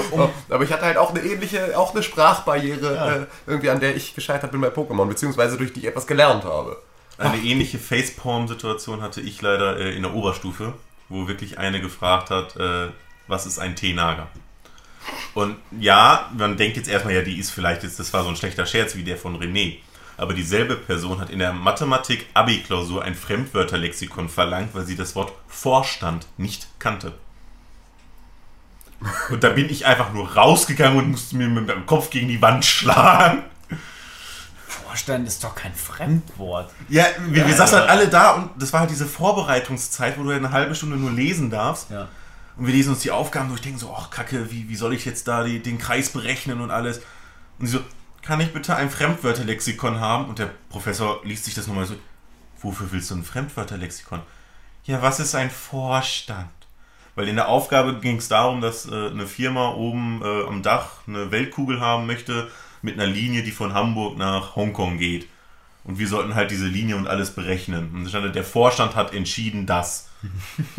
aber 0.49 0.65
ich 0.65 0.73
hatte 0.73 0.85
halt 0.85 0.97
auch 0.97 1.11
eine 1.11 1.21
ähnliche, 1.21 1.77
auch 1.79 1.95
eine 1.95 2.03
Sprachbarriere, 2.03 3.29
äh, 3.47 3.51
irgendwie 3.51 3.71
an 3.71 3.81
der 3.81 3.97
ich 3.97 4.15
gescheitert 4.15 4.53
bin 4.53 4.61
bei 4.61 4.69
Pokémon, 4.69 5.07
beziehungsweise 5.07 5.57
durch 5.57 5.73
die 5.73 5.81
ich 5.81 5.87
etwas 5.87 6.07
gelernt 6.07 6.45
habe. 6.45 6.77
Eine 7.25 7.43
ähnliche 7.43 7.79
Facepalm-Situation 7.79 9.01
hatte 9.01 9.21
ich 9.21 9.41
leider 9.41 9.79
äh, 9.79 9.97
in 9.97 10.03
der 10.03 10.13
Oberstufe, 10.13 10.75
wo 11.09 11.27
wirklich 11.27 11.59
eine 11.59 11.81
gefragt 11.81 12.31
hat, 12.31 12.57
äh, 12.57 12.89
was 13.27 13.47
ist 13.47 13.59
ein 13.59 13.77
Teenager? 13.77 14.29
Und 15.33 15.57
ja, 15.81 16.31
man 16.37 16.57
denkt 16.57 16.77
jetzt 16.77 16.89
erstmal, 16.89 17.15
ja, 17.15 17.23
die 17.23 17.39
ist 17.39 17.51
vielleicht 17.51 17.83
jetzt, 17.83 17.99
das 17.99 18.13
war 18.13 18.23
so 18.23 18.29
ein 18.29 18.37
schlechter 18.37 18.67
Scherz 18.67 18.95
wie 18.95 19.05
der 19.05 19.17
von 19.17 19.41
René. 19.41 19.79
Aber 20.17 20.35
dieselbe 20.35 20.77
Person 20.77 21.19
hat 21.19 21.31
in 21.31 21.39
der 21.39 21.53
Mathematik-Abi-Klausur 21.53 23.03
ein 23.03 23.15
Fremdwörterlexikon 23.15 24.29
verlangt, 24.29 24.75
weil 24.75 24.85
sie 24.85 24.97
das 24.97 25.17
Wort 25.17 25.33
Vorstand 25.49 26.27
nicht 26.37 26.69
kannte. 26.79 27.15
Und 29.31 29.43
da 29.43 29.51
bin 29.51 29.71
ich 29.71 29.87
einfach 29.87 30.13
nur 30.13 30.35
rausgegangen 30.35 30.99
und 30.99 31.11
musste 31.11 31.37
mir 31.37 31.49
mit 31.49 31.69
dem 31.69 31.87
Kopf 31.87 32.11
gegen 32.11 32.29
die 32.29 32.41
Wand 32.41 32.65
schlagen. 32.65 33.43
Vorstand 34.95 35.27
ist 35.27 35.43
doch 35.43 35.57
kein 35.57 35.75
Fremdwort. 35.75 36.71
Ja, 36.89 37.05
wir, 37.27 37.45
wir 37.49 37.55
saßen 37.55 37.81
halt 37.81 37.91
alle 37.91 38.07
da 38.07 38.35
und 38.35 38.51
das 38.63 38.73
war 38.73 38.79
halt 38.79 38.91
diese 38.91 39.07
Vorbereitungszeit, 39.07 40.17
wo 40.17 40.23
du 40.23 40.31
ja 40.31 40.37
eine 40.37 40.53
halbe 40.53 40.77
Stunde 40.77 40.97
nur 40.97 41.11
lesen 41.11 41.51
darfst. 41.51 41.91
Ja. 41.91 42.07
Und 42.57 42.69
wir 42.69 42.75
lesen 42.75 42.91
uns 42.91 43.01
die 43.01 43.11
Aufgaben 43.11 43.49
durch, 43.49 43.61
denken 43.61 43.81
so, 43.81 43.93
ach 43.93 44.11
Kacke, 44.11 44.53
wie, 44.53 44.69
wie 44.69 44.77
soll 44.77 44.95
ich 44.95 45.05
jetzt 45.05 45.27
da 45.27 45.43
die, 45.43 45.61
den 45.61 45.79
Kreis 45.79 46.11
berechnen 46.11 46.61
und 46.61 46.71
alles. 46.71 47.01
Und 47.59 47.67
sie 47.67 47.79
so, 47.79 47.81
kann 48.23 48.41
ich 48.41 48.53
bitte 48.53 48.77
ein 48.77 48.89
Fremdwörterlexikon 48.89 49.99
haben? 49.99 50.27
Und 50.27 50.39
der 50.39 50.51
Professor 50.69 51.21
liest 51.25 51.47
sich 51.47 51.55
das 51.55 51.67
nochmal 51.67 51.87
so, 51.87 51.97
wofür 52.61 52.93
willst 52.93 53.11
du 53.11 53.17
ein 53.17 53.25
Fremdwörterlexikon? 53.25 54.21
Ja, 54.85 55.03
was 55.03 55.19
ist 55.19 55.35
ein 55.35 55.51
Vorstand? 55.51 56.51
Weil 57.17 57.27
in 57.27 57.35
der 57.35 57.49
Aufgabe 57.49 57.99
ging 57.99 58.19
es 58.19 58.29
darum, 58.29 58.61
dass 58.61 58.87
äh, 58.87 59.09
eine 59.09 59.27
Firma 59.27 59.71
oben 59.71 60.23
äh, 60.23 60.47
am 60.47 60.63
Dach 60.63 60.91
eine 61.09 61.33
Weltkugel 61.33 61.81
haben 61.81 62.07
möchte 62.07 62.49
mit 62.85 62.95
einer 63.01 63.11
Linie, 63.11 63.43
die 63.43 63.51
von 63.51 63.75
Hamburg 63.75 64.19
nach 64.19 64.55
Hongkong 64.57 64.99
geht. 64.99 65.27
Und 65.85 65.99
wir 65.99 66.09
sollten 66.09 66.35
halt 66.35 66.51
diese 66.51 66.67
Linie 66.67 66.97
und 66.97 67.07
alles 67.07 67.31
berechnen. 67.33 67.91
Und 67.95 68.09
stand, 68.09 68.35
der 68.35 68.45
Vorstand 68.45 68.95
hat 68.97 69.13
entschieden, 69.13 69.67
dass. 69.67 70.09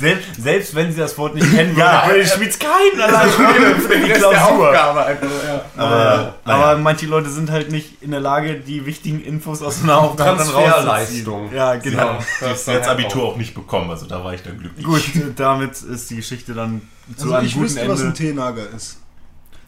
Selbst, 0.00 0.34
selbst 0.42 0.74
wenn 0.74 0.90
sie 0.90 0.98
das 0.98 1.16
Wort 1.16 1.36
nicht 1.36 1.48
kennen, 1.54 1.76
Ja, 1.76 2.04
würde 2.06 2.20
ich 2.20 2.28
spielt 2.28 2.58
keinen 2.58 3.00
allein 3.00 3.28
für 3.28 3.96
die 3.96 4.10
Klausur. 4.10 4.68
Aufgabe 4.68 5.04
einfach, 5.06 5.28
ja. 5.46 5.64
Aber, 5.76 6.34
Aber 6.44 6.78
manche 6.78 7.06
Leute 7.06 7.30
sind 7.30 7.50
halt 7.50 7.70
nicht 7.70 8.02
in 8.02 8.10
der 8.10 8.18
Lage, 8.20 8.56
die 8.60 8.84
wichtigen 8.86 9.22
Infos 9.22 9.62
aus 9.62 9.82
einer 9.82 9.98
Aufgabe 9.98 10.42
rauszuziehen. 10.42 11.52
Ja, 11.54 11.76
genau. 11.76 12.18
hat 12.18 12.66
das 12.66 12.68
Abitur 12.88 13.22
auch 13.24 13.36
nicht 13.36 13.54
bekommen, 13.54 13.88
also 13.90 14.06
da 14.06 14.24
war 14.24 14.34
ich 14.34 14.42
dann 14.42 14.58
glücklich. 14.58 14.84
Gut, 14.84 15.02
damit 15.36 15.80
ist 15.80 16.10
die 16.10 16.16
Geschichte 16.16 16.54
dann 16.54 16.82
zu 17.16 17.22
Also 17.26 17.34
einem 17.34 17.46
ich 17.46 17.52
guten 17.54 17.64
wüsste, 17.66 17.88
was 17.88 18.00
ein 18.00 18.06
Ende. 18.08 18.18
Teenager 18.18 18.70
ist. 18.74 18.98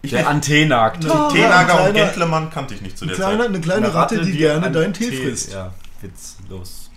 Der 0.05 0.29
Antennagt. 0.29 1.05
Ja, 1.05 1.29
Teenager 1.29 1.73
und 1.87 1.93
kleiner- 1.93 1.93
Gentleman 1.93 2.51
kannte 2.51 2.75
ich 2.75 2.81
nicht 2.83 2.97
zu 2.97 3.05
Eine 3.05 3.13
der 3.15 3.25
kleine, 3.25 3.39
Zeit. 3.41 3.49
eine 3.49 3.61
kleine 3.61 3.95
Ratte, 3.95 4.23
die 4.23 4.37
gerne 4.37 4.71
deinen 4.71 4.93
Tee 4.95 5.11
Tee- 5.11 5.23
frisst. 5.25 5.53
Ja, 5.53 5.73
witzlos. 6.01 6.91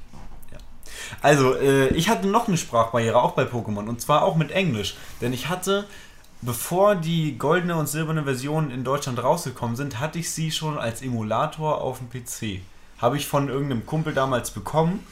Ja. 0.52 0.58
Also, 1.22 1.56
äh, 1.56 1.88
ich 1.90 2.10
hatte 2.10 2.28
noch 2.28 2.48
eine 2.48 2.58
Sprachbarriere, 2.58 3.22
auch 3.22 3.32
bei 3.32 3.44
Pokémon, 3.44 3.88
und 3.88 4.02
zwar 4.02 4.22
auch 4.24 4.36
mit 4.36 4.52
Englisch. 4.52 4.96
Denn 5.20 5.34
ich 5.34 5.50
hatte, 5.50 5.86
bevor 6.42 6.96
die 6.96 7.38
goldene 7.38 7.76
und 7.76 7.88
silberne 7.88 8.24
Version 8.24 8.70
in 8.72 8.84
Deutschland 8.84 9.22
rausgekommen 9.22 9.76
sind, 9.76 10.00
hatte 10.00 10.20
ich 10.20 10.30
sie 10.32 10.52
schon 10.52 10.78
als 10.78 11.02
Emulator 11.02 11.82
auf 11.82 11.98
dem 12.00 12.10
PC. 12.10 12.62
Habe 13.00 13.18
ich 13.18 13.26
von 13.28 13.50
irgendeinem 13.50 13.86
Kumpel 13.86 14.14
damals 14.14 14.52
bekommen. 14.52 15.06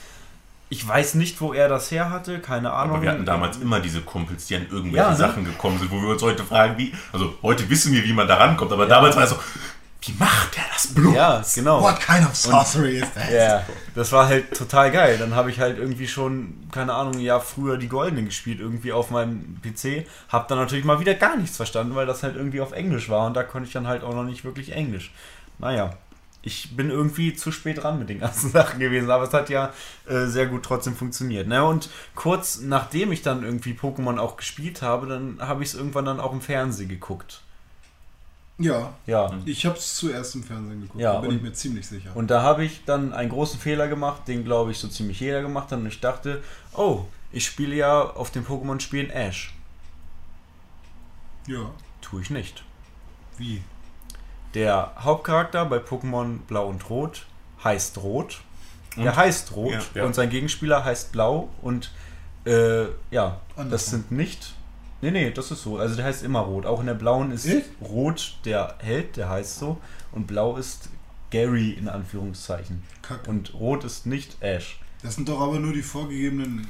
Ich 0.71 0.87
weiß 0.87 1.15
nicht, 1.15 1.41
wo 1.41 1.53
er 1.53 1.67
das 1.67 1.89
her 1.89 2.11
hatte, 2.11 2.39
keine 2.39 2.71
Ahnung. 2.71 2.97
Aber 2.97 3.03
wir 3.03 3.11
hatten 3.11 3.25
damals 3.25 3.57
immer 3.57 3.79
diese 3.79 4.01
Kumpels, 4.01 4.45
die 4.45 4.55
an 4.55 4.67
irgendwelche 4.69 4.97
Ja, 4.97 5.09
ne? 5.11 5.17
Sachen 5.17 5.43
gekommen 5.43 5.79
sind, 5.79 5.89
wo 5.89 5.99
wir 6.01 6.09
uns 6.09 6.21
heute 6.21 6.43
fragen, 6.43 6.77
wie. 6.77 6.93
Also 7.11 7.33
heute 7.41 7.67
wissen 7.69 7.91
wir, 7.91 8.03
wie 8.03 8.13
man 8.13 8.27
da 8.27 8.35
rankommt, 8.35 8.71
aber 8.71 8.85
damals 8.85 9.15
war 9.15 9.23
es 9.23 9.31
so, 9.31 9.39
wie 10.01 10.13
macht 10.17 10.55
der 10.55 10.63
das 10.71 10.93
Blut? 10.93 11.15
Ja, 11.15 11.43
genau. 11.53 11.81
What 11.81 11.99
kind 11.99 12.25
of 12.25 12.35
sorcery 12.35 12.99
is 12.99 13.13
that? 13.13 13.31
Ja, 13.31 13.65
das 13.95 14.11
war 14.11 14.27
halt 14.27 14.55
total 14.57 14.91
geil. 14.91 15.17
Dann 15.17 15.35
habe 15.35 15.49
ich 15.51 15.59
halt 15.59 15.77
irgendwie 15.77 16.07
schon, 16.07 16.67
keine 16.71 16.93
Ahnung, 16.93 17.19
Jahr 17.19 17.41
früher 17.41 17.77
die 17.77 17.89
Goldene 17.89 18.23
gespielt, 18.23 18.59
irgendwie 18.59 18.93
auf 18.93 19.09
meinem 19.11 19.59
PC. 19.61 20.07
Hab 20.29 20.47
dann 20.47 20.57
natürlich 20.57 20.85
mal 20.85 20.99
wieder 20.99 21.15
gar 21.15 21.35
nichts 21.35 21.57
verstanden, 21.57 21.95
weil 21.95 22.05
das 22.05 22.23
halt 22.23 22.35
irgendwie 22.35 22.61
auf 22.61 22.71
Englisch 22.71 23.09
war 23.09 23.25
und 23.27 23.33
da 23.33 23.43
konnte 23.43 23.67
ich 23.67 23.73
dann 23.73 23.87
halt 23.87 24.03
auch 24.03 24.13
noch 24.13 24.23
nicht 24.23 24.45
wirklich 24.45 24.71
Englisch. 24.71 25.11
Naja, 25.57 25.97
ich 26.41 26.75
bin 26.77 26.89
irgendwie 26.89 27.33
zu 27.35 27.51
spät 27.51 27.83
dran 27.83 27.99
mit 27.99 28.09
den 28.09 28.19
ganzen 28.19 28.49
Sachen 28.51 28.79
gewesen, 28.79 29.11
aber 29.11 29.25
es 29.25 29.33
hat 29.33 29.49
ja 29.49 29.73
äh, 30.07 30.25
sehr 30.25 30.45
gut 30.47 30.63
trotzdem 30.63 30.95
funktioniert. 30.95 31.47
Ne? 31.47 31.63
Und 31.65 31.89
kurz 32.15 32.61
nachdem 32.61 33.11
ich 33.11 33.21
dann 33.21 33.43
irgendwie 33.43 33.73
Pokémon 33.73 34.17
auch 34.17 34.37
gespielt 34.37 34.81
habe, 34.81 35.07
dann 35.07 35.37
habe 35.41 35.63
ich 35.63 35.69
es 35.69 35.75
irgendwann 35.75 36.05
dann 36.05 36.19
auch 36.19 36.31
im 36.31 36.41
Fernsehen 36.41 36.87
geguckt. 36.89 37.41
Ja, 38.57 38.93
Ja. 39.05 39.31
ich 39.45 39.65
habe 39.65 39.77
es 39.77 39.95
zuerst 39.95 40.35
im 40.35 40.43
Fernsehen 40.43 40.81
geguckt, 40.81 40.99
Ja, 41.01 41.13
da 41.13 41.19
bin 41.21 41.29
und- 41.29 41.35
ich 41.37 41.41
mir 41.41 41.53
ziemlich 41.53 41.87
sicher. 41.87 42.11
Und 42.13 42.29
da 42.29 42.41
habe 42.41 42.65
ich 42.65 42.83
dann 42.85 43.13
einen 43.13 43.29
großen 43.29 43.59
Fehler 43.59 43.87
gemacht, 43.87 44.27
den 44.27 44.43
glaube 44.43 44.71
ich 44.71 44.79
so 44.79 44.87
ziemlich 44.89 45.19
jeder 45.21 45.41
gemacht 45.41 45.71
hat. 45.71 45.79
Und 45.79 45.87
ich 45.87 45.99
dachte, 46.01 46.43
oh, 46.73 47.05
ich 47.31 47.45
spiele 47.45 47.75
ja 47.75 48.01
auf 48.01 48.31
den 48.31 48.45
Pokémon-Spielen 48.45 49.11
Ash. 49.11 49.53
ja, 51.47 51.71
Tue 52.01 52.21
ich 52.21 52.29
nicht. 52.29 52.63
wie? 53.37 53.61
Der 54.53 54.93
Hauptcharakter 54.99 55.65
bei 55.65 55.77
Pokémon 55.77 56.39
Blau 56.47 56.67
und 56.69 56.89
Rot 56.89 57.25
heißt 57.63 57.97
Rot. 57.99 58.41
Der 58.97 59.15
heißt 59.15 59.55
Rot 59.55 59.71
Ja, 59.73 59.79
ja. 59.95 60.03
und 60.05 60.15
sein 60.15 60.29
Gegenspieler 60.29 60.83
heißt 60.83 61.11
Blau. 61.11 61.49
Und 61.61 61.91
äh, 62.45 62.83
ja, 63.11 63.39
das 63.49 63.57
Andersrum. 63.57 63.91
sind 63.91 64.11
nicht. 64.11 64.53
Nee, 65.01 65.11
nee, 65.11 65.31
das 65.31 65.51
ist 65.51 65.61
so. 65.63 65.77
Also 65.77 65.95
der 65.95 66.05
heißt 66.05 66.23
immer 66.23 66.39
Rot. 66.39 66.65
Auch 66.65 66.79
in 66.81 66.87
der 66.87 66.93
blauen 66.95 67.31
ist 67.31 67.45
Echt? 67.45 67.69
Rot 67.81 68.37
der 68.45 68.75
Held, 68.79 69.15
der 69.17 69.29
heißt 69.29 69.59
so. 69.59 69.77
Und 70.11 70.27
Blau 70.27 70.57
ist 70.57 70.89
Gary 71.29 71.71
in 71.71 71.87
Anführungszeichen. 71.87 72.83
Kack. 73.01 73.27
Und 73.27 73.53
Rot 73.53 73.83
ist 73.83 74.05
nicht 74.07 74.41
Ash. 74.41 74.79
Das 75.03 75.15
sind 75.15 75.29
doch 75.29 75.39
aber 75.39 75.59
nur 75.59 75.71
die 75.73 75.83
vorgegebenen. 75.83 76.67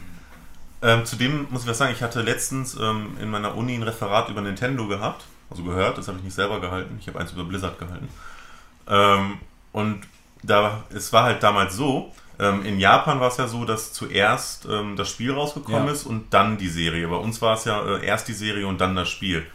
Ähm, 0.82 1.06
zudem 1.06 1.48
muss 1.50 1.64
ich 1.64 1.68
was 1.68 1.78
sagen, 1.80 1.94
ich 1.94 2.04
hatte 2.04 2.22
letztens 2.22 2.76
ähm, 2.80 3.18
in 3.22 3.30
meiner 3.30 3.56
Uni 3.56 3.74
ein 3.74 3.84
Referat 3.84 4.30
über 4.30 4.42
Nintendo 4.42 4.88
gehabt, 4.88 5.26
also 5.50 5.64
gehört, 5.64 5.98
das 5.98 6.08
habe 6.08 6.18
ich 6.20 6.24
nicht 6.24 6.34
selber 6.36 6.60
gehalten, 6.62 6.98
ich 7.00 7.08
habe 7.08 7.20
eins 7.20 7.32
über 7.32 7.44
Blizzard 7.44 7.78
gehalten. 7.80 8.08
Ähm, 8.88 9.38
und 9.72 10.02
da, 10.44 10.84
es 10.94 11.12
war 11.14 11.24
halt 11.24 11.44
damals 11.44 11.76
so, 11.76 12.14
ähm, 12.40 12.66
in 12.66 12.80
Japan 12.80 13.20
war 13.20 13.28
es 13.28 13.38
ja 13.38 13.48
so, 13.48 13.66
dass 13.66 13.92
zuerst 13.94 14.66
ähm, 14.72 14.96
das 14.96 15.10
Spiel 15.10 15.34
rausgekommen 15.34 15.88
Ja. 15.88 15.92
ist 15.92 16.06
und 16.06 16.34
dann 16.34 16.58
die 16.58 16.70
Serie. 16.70 17.08
Bei 17.08 17.18
uns 17.18 17.42
war 17.42 17.56
es 17.56 17.66
ja 17.66 17.82
äh, 17.98 18.06
erst 18.06 18.28
die 18.28 18.34
Serie 18.34 18.66
und 18.68 18.80
dann 18.80 18.96
das 18.96 19.10
Spiel. 19.10 19.46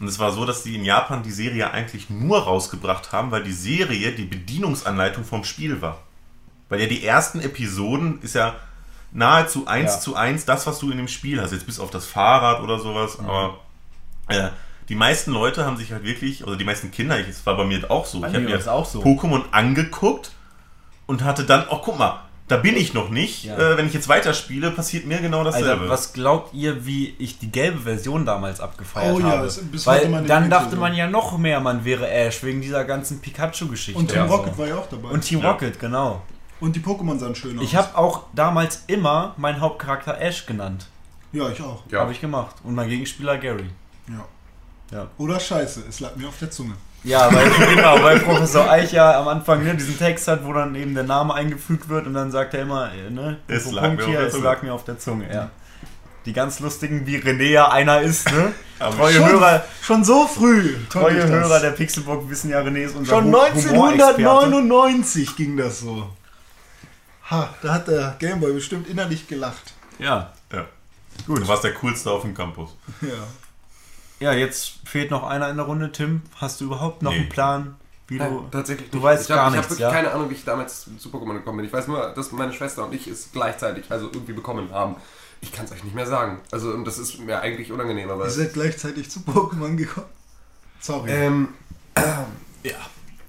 Und 0.00 0.08
es 0.08 0.18
war 0.18 0.32
so, 0.32 0.44
dass 0.44 0.62
die 0.62 0.74
in 0.76 0.84
Japan 0.84 1.22
die 1.22 1.30
Serie 1.30 1.70
eigentlich 1.72 2.08
nur 2.10 2.42
rausgebracht 2.42 3.12
haben, 3.12 3.30
weil 3.30 3.42
die 3.44 3.52
Serie 3.52 4.12
die 4.12 4.24
Bedienungsanleitung 4.24 5.24
vom 5.24 5.44
Spiel 5.44 5.80
war. 5.82 5.98
Weil 6.68 6.80
ja 6.80 6.86
die 6.86 7.04
ersten 7.04 7.40
Episoden 7.40 8.20
ist 8.22 8.34
ja 8.34 8.54
nahezu 9.12 9.66
eins 9.66 9.94
Ja. 9.94 10.00
zu 10.00 10.16
eins 10.16 10.44
das, 10.44 10.66
was 10.66 10.78
du 10.80 10.90
in 10.90 10.98
dem 10.98 11.08
Spiel 11.08 11.40
hast. 11.40 11.52
Jetzt 11.52 11.66
bis 11.66 11.80
auf 11.80 11.90
das 11.90 12.04
Fahrrad 12.06 12.60
oder 12.62 12.78
sowas. 12.78 13.18
Aber 13.20 13.58
äh, 14.28 14.48
die 14.88 14.94
meisten 14.94 15.32
Leute 15.32 15.64
haben 15.64 15.76
sich 15.76 15.92
halt 15.92 16.04
wirklich, 16.04 16.44
oder 16.46 16.56
die 16.56 16.64
meisten 16.64 16.90
Kinder, 16.90 17.18
ich- 17.20 17.28
es 17.28 17.44
war 17.46 17.56
bei 17.56 17.64
mir 17.64 17.90
auch 17.90 18.06
so, 18.06 18.20
Bei 18.20 18.28
ich 18.28 18.34
habe 18.34 18.44
mir 18.44 18.72
auch 18.72 18.84
so. 18.86 19.00
Pokémon 19.02 19.42
angeguckt 19.52 20.32
und 21.06 21.24
hatte 21.24 21.44
dann, 21.44 21.64
oh 21.70 21.78
guck 21.84 21.98
mal, 21.98 22.20
da 22.48 22.56
bin 22.56 22.76
ich 22.78 22.94
noch 22.94 23.10
nicht. 23.10 23.44
Ja. 23.44 23.58
Äh, 23.58 23.76
wenn 23.76 23.86
ich 23.86 23.92
jetzt 23.92 24.08
weiterspiele, 24.08 24.70
passiert 24.70 25.04
mir 25.04 25.18
genau 25.18 25.44
dasselbe. 25.44 25.72
Alter, 25.72 25.88
was 25.90 26.14
glaubt 26.14 26.54
ihr, 26.54 26.86
wie 26.86 27.14
ich 27.18 27.38
die 27.38 27.50
gelbe 27.52 27.80
Version 27.80 28.24
damals 28.24 28.60
abgefeiert 28.60 29.14
Oh 29.14 29.20
ja, 29.20 29.26
habe? 29.26 29.52
Weil 29.84 30.24
dann 30.24 30.48
dachte 30.48 30.76
man 30.76 30.94
ja 30.94 31.06
noch 31.08 31.36
mehr, 31.36 31.60
man 31.60 31.84
wäre 31.84 32.08
Ash 32.10 32.42
wegen 32.42 32.62
dieser 32.62 32.84
ganzen 32.86 33.20
Pikachu-Geschichte. 33.20 33.98
Und 34.00 34.10
Team 34.10 34.26
so. 34.26 34.34
Rocket 34.34 34.56
war 34.56 34.66
ja 34.66 34.76
auch 34.76 34.88
dabei. 34.88 35.08
Und 35.10 35.20
Team 35.20 35.40
Ja. 35.42 35.50
Rocket, 35.50 35.78
genau. 35.78 36.22
Und 36.60 36.74
die 36.74 36.80
Pokémon 36.80 37.18
sahen 37.18 37.34
schön 37.34 37.58
aus. 37.58 37.64
Ich 37.64 37.76
habe 37.76 37.96
auch 37.98 38.22
damals 38.34 38.82
immer 38.86 39.34
meinen 39.36 39.60
Hauptcharakter 39.60 40.18
Ash 40.18 40.46
genannt. 40.46 40.86
Ja, 41.32 41.50
ich 41.50 41.60
auch. 41.60 41.82
Ja. 41.90 42.00
Habe 42.00 42.12
ich 42.12 42.20
gemacht. 42.22 42.56
Und 42.64 42.74
mein 42.74 42.88
Gegenspieler 42.88 43.36
Gary. 43.36 43.68
Ja. 44.08 44.24
Ja. 44.90 45.06
Oder 45.18 45.38
Scheiße, 45.40 45.82
es 45.88 46.00
lag 46.00 46.16
mir 46.16 46.28
auf 46.28 46.38
der 46.38 46.50
Zunge. 46.50 46.74
Ja, 47.04 47.32
weil, 47.32 47.48
genau, 47.76 48.02
weil 48.02 48.18
Professor 48.20 48.68
Eicher 48.70 49.16
am 49.18 49.28
Anfang 49.28 49.62
ne, 49.62 49.74
diesen 49.76 49.96
Text 49.98 50.26
hat, 50.28 50.44
wo 50.44 50.52
dann 50.52 50.74
eben 50.74 50.94
der 50.94 51.04
Name 51.04 51.32
eingefügt 51.34 51.88
wird 51.88 52.06
und 52.06 52.14
dann 52.14 52.30
sagt 52.32 52.54
er 52.54 52.62
immer, 52.62 52.90
äh, 52.92 53.10
ne, 53.10 53.38
Es 53.46 53.64
Punkt, 53.64 53.76
lag 53.76 53.82
Punkt 53.84 53.96
mir 53.98 54.02
auf 54.04 54.08
hier, 54.10 54.18
der 54.18 54.26
es 54.28 54.32
Zunge. 54.32 54.44
lag 54.44 54.62
mir 54.62 54.74
auf 54.74 54.84
der 54.84 54.98
Zunge, 54.98 55.32
ja. 55.32 55.50
Die 56.26 56.32
ganz 56.32 56.60
lustigen, 56.60 57.06
wie 57.06 57.16
René 57.18 57.50
ja 57.50 57.70
einer 57.70 58.00
ist, 58.02 58.30
ne? 58.32 58.52
Aber 58.80 58.96
Treue 58.96 59.12
Schon, 59.14 59.28
Hörer, 59.28 59.64
schon 59.82 60.04
so 60.04 60.26
früh. 60.26 60.74
treue 60.90 61.16
das. 61.16 61.30
Hörer 61.30 61.60
der 61.60 61.70
Pixelbook 61.70 62.28
wissen 62.28 62.50
ja, 62.50 62.60
René 62.60 62.84
ist 62.84 62.96
unser 62.96 63.14
Schon 63.14 63.24
Hu- 63.26 63.38
Humorexperte. 63.38 64.18
1999 64.18 65.36
ging 65.36 65.56
das 65.56 65.80
so. 65.80 66.08
Ha, 67.30 67.54
da 67.62 67.74
hat 67.74 67.88
der 67.88 68.16
Gameboy 68.18 68.52
bestimmt 68.52 68.88
innerlich 68.88 69.26
gelacht. 69.28 69.72
Ja. 69.98 70.32
ja. 70.52 70.64
Gut. 71.26 71.40
Du 71.42 71.48
warst 71.48 71.64
der 71.64 71.74
coolste 71.74 72.10
auf 72.10 72.22
dem 72.22 72.34
Campus. 72.34 72.70
Ja. 73.02 73.08
Ja, 74.20 74.32
jetzt 74.32 74.74
fehlt 74.84 75.10
noch 75.10 75.22
einer 75.24 75.48
in 75.48 75.56
der 75.56 75.66
Runde. 75.66 75.92
Tim, 75.92 76.22
hast 76.36 76.60
du 76.60 76.66
überhaupt 76.66 77.02
noch 77.02 77.12
Nee. 77.12 77.18
einen 77.18 77.28
Plan, 77.28 77.76
wie 78.08 78.16
Nein, 78.18 78.30
du... 78.32 78.48
tatsächlich 78.50 78.90
du 78.90 78.96
nicht. 78.96 79.04
weißt 79.04 79.24
ich 79.24 79.30
hab, 79.30 79.36
gar 79.36 79.48
Ich 79.48 79.52
nichts, 79.54 79.66
habe 79.66 79.70
wirklich 79.78 79.88
ja? 79.88 79.92
keine 79.92 80.12
Ahnung, 80.12 80.30
wie 80.30 80.34
ich 80.34 80.44
damals 80.44 80.86
zu 80.98 81.08
Pokémon 81.10 81.34
gekommen 81.34 81.58
bin. 81.58 81.66
Ich 81.66 81.72
weiß 81.72 81.88
nur, 81.88 82.12
dass 82.14 82.32
meine 82.32 82.52
Schwester 82.52 82.84
und 82.86 82.94
ich 82.94 83.06
es 83.06 83.30
gleichzeitig, 83.32 83.84
also 83.90 84.06
irgendwie 84.12 84.32
bekommen 84.32 84.70
haben. 84.72 84.96
Ich 85.40 85.52
kann 85.52 85.66
es 85.66 85.72
euch 85.72 85.84
nicht 85.84 85.94
mehr 85.94 86.06
sagen. 86.06 86.40
Also 86.50 86.70
und 86.70 86.84
das 86.84 86.98
ist 86.98 87.18
mir 87.20 87.40
eigentlich 87.40 87.70
unangenehm, 87.70 88.10
aber... 88.10 88.24
Ihr 88.24 88.30
seid 88.30 88.54
gleichzeitig 88.54 89.08
zu 89.10 89.20
Pokémon 89.20 89.76
gekommen. 89.76 90.06
Sorry. 90.80 91.10
Ähm, 91.10 91.48
ja. 92.64 92.74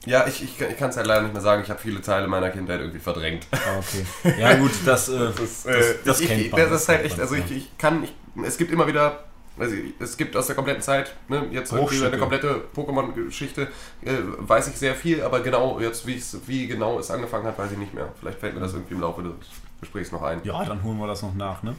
Ja, 0.05 0.25
ich, 0.27 0.41
ich, 0.41 0.59
ich 0.59 0.77
kann 0.77 0.89
es 0.89 0.97
halt 0.97 1.05
leider 1.07 1.23
nicht 1.23 1.33
mehr 1.33 1.41
sagen. 1.41 1.61
Ich 1.61 1.69
habe 1.69 1.79
viele 1.79 2.01
Teile 2.01 2.27
meiner 2.27 2.49
Kindheit 2.49 2.79
irgendwie 2.79 2.99
verdrängt. 2.99 3.45
Ah, 3.51 3.77
okay. 3.77 4.33
Ja 4.39 4.55
gut, 4.55 4.71
das, 4.85 5.09
äh, 5.09 5.17
Das, 5.19 5.39
ist, 5.39 5.65
das, 5.65 5.75
äh, 5.75 5.95
das 6.05 6.19
ich, 6.21 6.27
kennt 6.29 6.41
ich, 6.41 6.51
man. 6.51 6.61
Das 6.61 6.81
ist 6.81 6.87
halt 6.89 7.03
echt, 7.03 7.19
also 7.19 7.35
ich, 7.35 7.51
ich 7.51 7.77
kann, 7.77 8.03
ich, 8.03 8.13
es 8.43 8.57
gibt 8.57 8.71
immer 8.71 8.87
wieder, 8.87 9.25
also 9.59 9.75
es 9.99 10.17
gibt 10.17 10.35
aus 10.35 10.47
der 10.47 10.55
kompletten 10.55 10.81
Zeit, 10.81 11.15
ne, 11.27 11.45
jetzt 11.51 11.71
irgendwie 11.71 12.05
eine 12.05 12.17
komplette 12.17 12.61
Pokémon-Geschichte, 12.75 13.67
äh, 14.03 14.11
weiß 14.37 14.69
ich 14.69 14.75
sehr 14.75 14.95
viel, 14.95 15.21
aber 15.21 15.41
genau 15.41 15.79
jetzt, 15.79 16.05
wie 16.07 16.67
genau 16.67 16.99
es 16.99 17.11
angefangen 17.11 17.45
hat, 17.45 17.57
weiß 17.57 17.71
ich 17.71 17.77
nicht 17.77 17.93
mehr. 17.93 18.09
Vielleicht 18.19 18.39
fällt 18.39 18.55
mir 18.55 18.61
das 18.61 18.73
irgendwie 18.73 18.95
im 18.95 19.01
Laufe 19.01 19.23
des 19.23 19.33
Gesprächs 19.81 20.11
noch 20.11 20.23
ein. 20.23 20.41
Ja, 20.43 20.63
dann 20.65 20.83
holen 20.83 20.97
wir 20.97 21.07
das 21.07 21.21
noch 21.21 21.33
nach, 21.35 21.63
ne? 21.63 21.75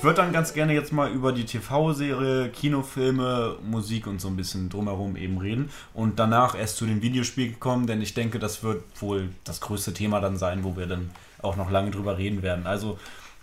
Ich 0.00 0.04
würde 0.04 0.22
dann 0.22 0.32
ganz 0.32 0.54
gerne 0.54 0.72
jetzt 0.72 0.94
mal 0.94 1.12
über 1.12 1.30
die 1.30 1.44
TV-Serie, 1.44 2.48
Kinofilme, 2.48 3.58
Musik 3.62 4.06
und 4.06 4.18
so 4.18 4.28
ein 4.28 4.36
bisschen 4.36 4.70
drumherum 4.70 5.14
eben 5.14 5.36
reden 5.36 5.68
und 5.92 6.18
danach 6.18 6.54
erst 6.54 6.78
zu 6.78 6.86
den 6.86 7.02
Videospielen 7.02 7.60
kommen, 7.60 7.86
denn 7.86 8.00
ich 8.00 8.14
denke, 8.14 8.38
das 8.38 8.62
wird 8.62 8.82
wohl 9.02 9.28
das 9.44 9.60
größte 9.60 9.92
Thema 9.92 10.22
dann 10.22 10.38
sein, 10.38 10.64
wo 10.64 10.74
wir 10.74 10.86
dann 10.86 11.10
auch 11.42 11.56
noch 11.56 11.70
lange 11.70 11.90
drüber 11.90 12.16
reden 12.16 12.40
werden. 12.40 12.66
Also 12.66 12.98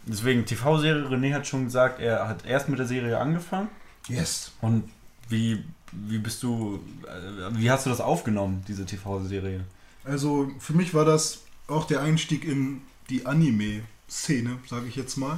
deswegen 0.07 0.47
TV-Serie, 0.47 1.07
René 1.07 1.35
hat 1.35 1.45
schon 1.45 1.65
gesagt, 1.65 1.99
er 1.99 2.27
hat 2.27 2.43
erst 2.43 2.69
mit 2.69 2.79
der 2.79 2.87
Serie 2.87 3.19
angefangen 3.19 3.69
yes. 4.07 4.51
und 4.59 4.89
wie, 5.29 5.63
wie 5.91 6.17
bist 6.17 6.41
du, 6.41 6.79
äh, 7.03 7.55
wie 7.55 7.69
hast 7.69 7.85
du 7.85 7.91
das 7.91 8.01
aufgenommen, 8.01 8.65
diese 8.67 8.87
TV-Serie? 8.87 9.63
Also 10.03 10.49
für 10.57 10.73
mich 10.73 10.95
war 10.95 11.05
das 11.05 11.43
auch 11.67 11.85
der 11.85 12.01
Einstieg 12.01 12.45
in 12.45 12.81
die 13.11 13.27
Anime-Szene, 13.27 14.57
sage 14.67 14.87
ich 14.87 14.95
jetzt 14.95 15.17
mal. 15.17 15.37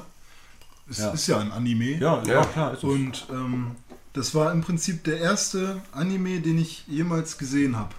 Es 0.89 0.97
Ja. 0.97 1.11
ist 1.11 1.27
ja 1.27 1.39
ein 1.39 1.51
Anime. 1.51 1.97
Ja, 1.97 2.23
Ja. 2.23 2.43
klar. 2.45 2.83
Und 2.83 3.27
ähm, 3.31 3.71
das 4.13 4.33
war 4.33 4.51
im 4.51 4.61
Prinzip 4.61 5.03
der 5.03 5.19
erste 5.19 5.81
Anime, 5.91 6.39
den 6.41 6.57
ich 6.57 6.85
jemals 6.87 7.37
gesehen 7.37 7.75
habe. 7.77 7.93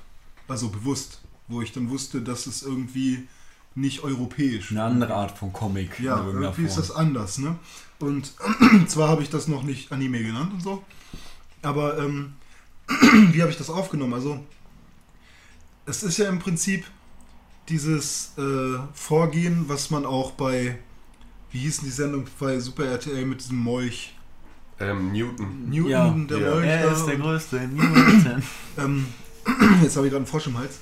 Also 0.48 0.68
bewusst. 0.68 1.20
Wo 1.48 1.62
ich 1.62 1.72
dann 1.72 1.90
wusste, 1.90 2.20
dass 2.20 2.46
es 2.46 2.62
irgendwie 2.62 3.26
nicht 3.74 4.02
europäisch 4.04 4.70
eine 4.70 4.84
andere 4.84 5.14
Art 5.14 5.36
von 5.36 5.52
Comic. 5.52 5.98
Ja, 6.00 6.24
irgendwie 6.24 6.62
ist 6.64 6.76
das 6.78 6.90
anders, 6.90 7.38
ne? 7.38 7.56
Und 7.98 8.32
zwar 8.86 9.08
habe 9.08 9.22
ich 9.22 9.30
das 9.30 9.48
noch 9.48 9.62
nicht 9.64 9.90
Anime 9.92 10.22
genannt 10.22 10.52
und 10.52 10.62
so. 10.62 10.84
Aber 11.62 11.98
ähm, 11.98 12.34
wie 13.32 13.40
habe 13.42 13.50
ich 13.50 13.58
das 13.58 13.68
aufgenommen? 13.70 14.14
Also, 14.14 14.44
es 15.86 16.02
ist 16.02 16.18
ja 16.18 16.28
im 16.28 16.38
Prinzip 16.38 16.84
dieses 17.68 18.32
äh, 18.38 18.78
Vorgehen, 18.94 19.64
was 19.68 19.90
man 19.90 20.04
auch 20.06 20.32
bei, 20.32 20.78
wie 21.52 21.58
hieß 21.58 21.78
denn 21.78 21.86
die 21.86 21.94
Sendung 21.94 22.26
bei 22.38 22.58
Super 22.60 22.84
RTL 22.86 23.24
mit 23.26 23.40
diesem 23.40 23.58
Molch? 23.58 24.14
Ähm, 24.78 25.12
Newton. 25.12 25.68
Newton, 25.68 25.88
Ja. 25.90 26.10
der 26.28 26.38
Ja. 26.38 26.54
Molch 26.54 26.66
Er 26.66 26.92
ist 26.92 27.04
der 27.06 27.16
größte 27.16 27.68
Newton. 27.68 28.42
ähm, 28.78 29.06
jetzt 29.82 29.96
habe 29.96 30.06
ich 30.06 30.12
gerade 30.12 30.16
einen 30.16 30.26
Frosch 30.26 30.46
im 30.46 30.58
Hals. 30.58 30.78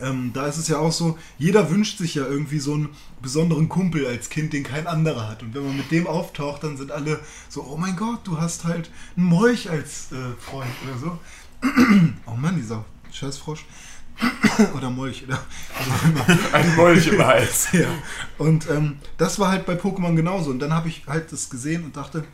Ähm, 0.00 0.32
da 0.32 0.46
ist 0.46 0.56
es 0.56 0.68
ja 0.68 0.78
auch 0.78 0.90
so, 0.90 1.18
jeder 1.38 1.70
wünscht 1.70 1.98
sich 1.98 2.14
ja 2.16 2.26
irgendwie 2.26 2.58
so 2.58 2.74
einen 2.74 2.88
besonderen 3.20 3.68
Kumpel 3.68 4.06
als 4.06 4.30
Kind, 4.30 4.52
den 4.52 4.64
kein 4.64 4.86
anderer 4.86 5.28
hat. 5.28 5.42
Und 5.42 5.54
wenn 5.54 5.64
man 5.64 5.76
mit 5.76 5.90
dem 5.90 6.06
auftaucht, 6.06 6.64
dann 6.64 6.76
sind 6.76 6.90
alle 6.90 7.20
so, 7.48 7.62
oh 7.62 7.76
mein 7.76 7.94
Gott, 7.96 8.20
du 8.24 8.38
hast 8.40 8.64
halt 8.64 8.90
einen 9.16 9.26
Molch 9.26 9.70
als 9.70 10.10
äh, 10.12 10.16
Freund 10.38 10.70
oder 10.84 10.98
so. 10.98 11.18
oh 12.26 12.34
Mann, 12.36 12.56
dieser 12.56 12.84
scheiß 13.12 13.38
Frosch. 13.38 13.64
oder 14.76 14.90
Molch, 14.90 15.24
oder. 15.26 15.38
Ein 16.52 16.76
Molch 16.76 17.06
im 17.08 17.24
Hals. 17.24 17.68
Ja. 17.72 17.88
Und 18.38 18.68
ähm, 18.70 18.98
das 19.18 19.38
war 19.38 19.50
halt 19.50 19.66
bei 19.66 19.74
Pokémon 19.74 20.14
genauso. 20.14 20.50
Und 20.50 20.58
dann 20.60 20.72
habe 20.74 20.88
ich 20.88 21.02
halt 21.06 21.32
das 21.32 21.48
gesehen 21.50 21.84
und 21.84 21.96
dachte, 21.96 22.24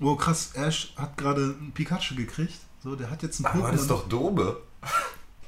oh 0.00 0.14
krass, 0.16 0.50
Ash 0.54 0.92
hat 0.96 1.16
gerade 1.16 1.56
einen 1.60 1.72
Pikachu 1.72 2.14
gekriegt. 2.14 2.54
So, 2.82 2.96
der 2.96 3.10
hat 3.10 3.22
jetzt 3.22 3.38
einen 3.44 3.46
Aber 3.54 3.68
Pokémon. 3.68 3.72
das 3.72 3.80
ist 3.82 3.90
doch 3.90 4.08
Dobe. 4.08 4.60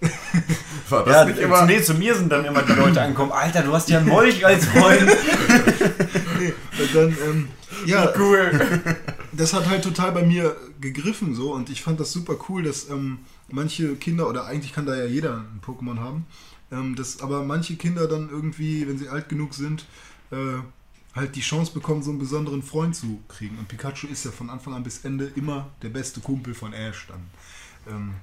War 0.89 1.05
das 1.05 1.15
Ja, 1.15 1.25
nicht 1.25 1.37
zu, 1.37 1.43
immer... 1.43 1.65
nee, 1.67 1.83
zu 1.83 1.95
mir 1.95 2.15
sind 2.15 2.31
dann 2.31 2.45
immer 2.45 2.63
die 2.63 2.73
Leute 2.73 3.01
angekommen. 3.01 3.33
Alter, 3.33 3.63
du 3.63 3.73
hast 3.73 3.89
ja 3.89 3.99
einen 3.99 4.09
Molch 4.09 4.45
als 4.45 4.67
Freund. 4.67 5.09
Nee, 6.39 6.53
und 6.81 6.95
dann, 6.95 7.09
ähm, 7.25 7.49
ja, 7.87 8.13
Cool. 8.19 8.97
das 9.33 9.53
hat 9.55 9.67
halt 9.69 9.83
total 9.83 10.13
bei 10.13 10.23
mir 10.23 10.57
gegriffen 10.81 11.35
so 11.35 11.53
und 11.53 11.71
ich 11.71 11.83
fand 11.83 12.01
das 12.01 12.13
super 12.13 12.35
cool, 12.49 12.63
dass 12.65 12.89
ähm, 12.91 13.19
manche 13.49 13.97
Kinder, 13.97 14.29
oder 14.29 14.47
eigentlich 14.47 14.73
kann 14.73 14.87
da 14.87 14.97
ja 14.97 15.07
jeder 15.07 15.39
ein 15.39 15.61
Pokémon 15.65 15.99
haben, 15.99 16.27
ähm, 16.71 16.97
dass 16.97 17.21
aber 17.21 17.45
manche 17.45 17.77
Kinder 17.77 18.07
dann 18.07 18.29
irgendwie, 18.31 18.87
wenn 18.89 18.99
sie 18.99 19.09
alt 19.09 19.29
genug 19.29 19.55
sind, 19.55 19.87
äh, 20.31 20.59
halt 21.15 21.37
die 21.37 21.41
Chance 21.41 21.73
bekommen, 21.73 22.03
so 22.03 22.11
einen 22.11 22.19
besonderen 22.19 22.63
Freund 22.63 22.97
zu 22.97 23.21
kriegen. 23.29 23.59
Und 23.59 23.69
Pikachu 23.69 24.09
ist 24.09 24.25
ja 24.25 24.33
von 24.33 24.51
Anfang 24.51 24.75
an 24.75 24.83
bis 24.83 25.05
Ende 25.05 25.27
immer 25.37 25.71
der 25.83 25.91
beste 25.91 26.21
Kumpel 26.21 26.55
von 26.55 26.73
Ash 26.73 27.07
dann. 27.07 27.23
Ähm, 27.89 28.15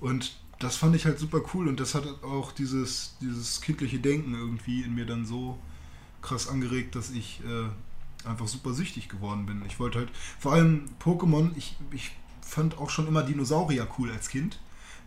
und 0.00 0.38
das 0.58 0.76
fand 0.76 0.96
ich 0.96 1.04
halt 1.04 1.18
super 1.18 1.40
cool 1.54 1.68
und 1.68 1.78
das 1.78 1.94
hat 1.94 2.06
auch 2.24 2.52
dieses, 2.52 3.16
dieses 3.20 3.60
kindliche 3.60 3.98
Denken 3.98 4.34
irgendwie 4.34 4.82
in 4.82 4.94
mir 4.94 5.06
dann 5.06 5.24
so 5.24 5.58
krass 6.20 6.48
angeregt, 6.48 6.96
dass 6.96 7.10
ich 7.10 7.40
äh, 7.44 8.28
einfach 8.28 8.48
super 8.48 8.72
süchtig 8.72 9.08
geworden 9.08 9.46
bin. 9.46 9.62
Ich 9.66 9.78
wollte 9.78 9.98
halt, 9.98 10.10
vor 10.38 10.52
allem 10.52 10.86
Pokémon, 11.00 11.50
ich, 11.56 11.76
ich 11.92 12.10
fand 12.40 12.78
auch 12.78 12.90
schon 12.90 13.06
immer 13.06 13.22
Dinosaurier 13.22 13.86
cool 13.98 14.10
als 14.10 14.28
Kind. 14.28 14.58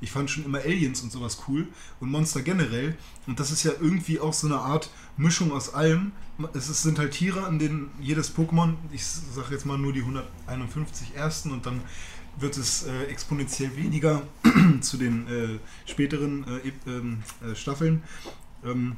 Ich 0.02 0.12
fand 0.12 0.30
schon 0.30 0.44
immer 0.44 0.60
Aliens 0.60 1.02
und 1.02 1.12
sowas 1.12 1.44
cool 1.48 1.68
und 2.00 2.10
Monster 2.10 2.42
generell. 2.42 2.98
Und 3.28 3.40
das 3.40 3.52
ist 3.52 3.64
ja 3.64 3.72
irgendwie 3.80 4.20
auch 4.20 4.34
so 4.34 4.48
eine 4.48 4.58
Art 4.58 4.90
Mischung 5.16 5.52
aus 5.52 5.74
allem. 5.74 6.12
Es 6.54 6.68
sind 6.82 6.98
halt 6.98 7.12
Tiere, 7.12 7.46
an 7.46 7.60
denen 7.60 7.92
jedes 8.00 8.36
Pokémon, 8.36 8.74
ich 8.92 9.06
sage 9.06 9.52
jetzt 9.52 9.66
mal 9.66 9.78
nur 9.78 9.94
die 9.94 10.02
151 10.02 11.16
ersten 11.16 11.52
und 11.52 11.66
dann 11.66 11.82
wird 12.38 12.58
es 12.58 12.84
äh, 12.84 13.04
exponentiell 13.06 13.76
weniger 13.76 14.24
zu 14.82 14.98
den 14.98 15.28
äh, 15.28 15.60
späteren 15.90 16.46
äh, 16.48 16.90
ähm, 16.90 17.24
äh, 17.42 17.56
Staffeln. 17.56 18.04
Ähm, 18.66 18.96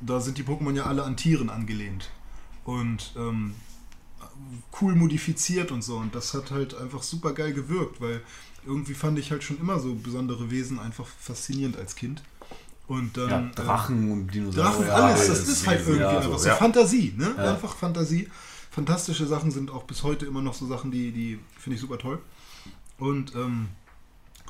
da 0.00 0.20
sind 0.20 0.38
die 0.38 0.44
Pokémon 0.44 0.74
ja 0.74 0.84
alle 0.84 1.04
an 1.04 1.16
Tieren 1.16 1.50
angelehnt. 1.50 2.10
Und 2.64 3.12
ähm, 3.16 3.54
cool 4.80 4.94
modifiziert 4.94 5.70
und 5.72 5.82
so. 5.82 5.96
Und 5.96 6.14
das 6.14 6.34
hat 6.34 6.50
halt 6.50 6.74
einfach 6.74 7.02
super 7.02 7.32
geil 7.32 7.52
gewirkt, 7.52 8.00
weil 8.00 8.22
irgendwie 8.64 8.94
fand 8.94 9.18
ich 9.18 9.30
halt 9.30 9.42
schon 9.42 9.58
immer 9.58 9.78
so 9.78 9.94
besondere 9.94 10.50
Wesen 10.50 10.78
einfach 10.78 11.06
faszinierend 11.06 11.76
als 11.76 11.96
Kind. 11.96 12.22
Und 12.86 13.16
dann. 13.16 13.30
Ja, 13.30 13.40
äh, 13.40 13.50
Drachen 13.54 14.10
und 14.10 14.34
Dinosaurier. 14.34 14.70
Drachen, 14.70 14.90
alles, 14.90 15.26
das 15.28 15.48
ist 15.48 15.66
halt 15.66 15.80
irgendwie 15.80 16.00
ja, 16.00 16.16
einfach 16.16 16.32
so. 16.32 16.38
so 16.38 16.48
ja. 16.48 16.56
Fantasie, 16.56 17.14
ne? 17.16 17.34
Ja. 17.36 17.52
Einfach 17.52 17.74
Fantasie. 17.74 18.28
Fantastische 18.70 19.26
Sachen 19.26 19.50
sind 19.50 19.70
auch 19.70 19.84
bis 19.84 20.02
heute 20.02 20.26
immer 20.26 20.42
noch 20.42 20.54
so 20.54 20.66
Sachen, 20.66 20.90
die, 20.90 21.12
die 21.12 21.38
finde 21.58 21.76
ich 21.76 21.80
super 21.80 21.98
toll. 21.98 22.18
Und 22.98 23.34
ähm, 23.34 23.68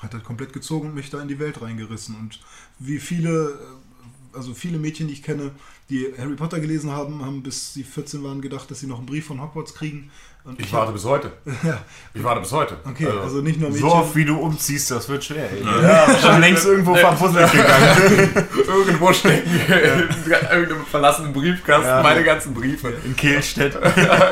hat 0.03 0.15
halt 0.15 0.25
komplett 0.25 0.53
gezogen 0.53 0.89
und 0.89 0.95
mich 0.95 1.11
da 1.11 1.21
in 1.21 1.29
die 1.29 1.39
Welt 1.39 1.61
reingerissen. 1.63 2.17
Und 2.17 2.41
wie 2.79 2.99
viele, 2.99 3.51
äh, 3.51 4.37
also 4.37 4.55
viele 4.55 4.79
Mädchen, 4.79 5.09
die 5.09 5.15
ich 5.15 5.23
kenne, 5.23 5.53
die 5.91 6.07
Harry 6.19 6.35
Potter 6.35 6.61
gelesen 6.61 6.91
haben, 6.91 7.25
haben 7.25 7.43
bis 7.43 7.75
sie 7.75 7.85
14 7.85 8.23
waren 8.25 8.41
gedacht, 8.41 8.71
dass 8.71 8.81
sie 8.81 8.87
noch 8.87 8.99
einen 8.99 9.07
Brief 9.07 9.27
von 9.27 9.41
Hogwarts 9.41 9.75
kriegen. 9.75 10.11
Und 10.45 10.59
Ich 10.61 10.73
warte 10.73 10.93
bis 10.93 11.05
heute. 11.05 11.33
Ja, 11.63 11.81
Ich 12.15 12.23
warte 12.25 12.41
bis 12.41 12.51
heute. 12.51 12.77
okay, 12.85 13.07
also 13.07 13.41
nicht 13.43 13.61
nur 13.61 13.71
Mädchen. 13.71 13.89
So 13.89 13.95
oft 13.95 14.17
wie 14.17 14.25
du 14.25 14.37
umziehst, 14.39 14.91
das 14.91 15.09
wird 15.09 15.23
schwer. 15.23 15.49
Ey. 15.53 15.63
Ja, 15.63 16.19
schon 16.19 16.41
längst 16.41 16.65
irgendwo 16.67 16.95
verpuzzelt 16.97 17.53
gegangen. 17.53 18.49
Irgendwo 18.67 19.13
stecken 19.13 19.49
in 19.51 20.33
irgendeinem 20.33 20.85
verlassenen 20.87 21.33
Briefkasten 21.33 21.87
Ja. 21.87 22.03
meine 22.03 22.25
ganzen 22.25 22.55
Briefe. 22.55 22.89
In 23.05 23.15
Kehlstedt. 23.15 23.77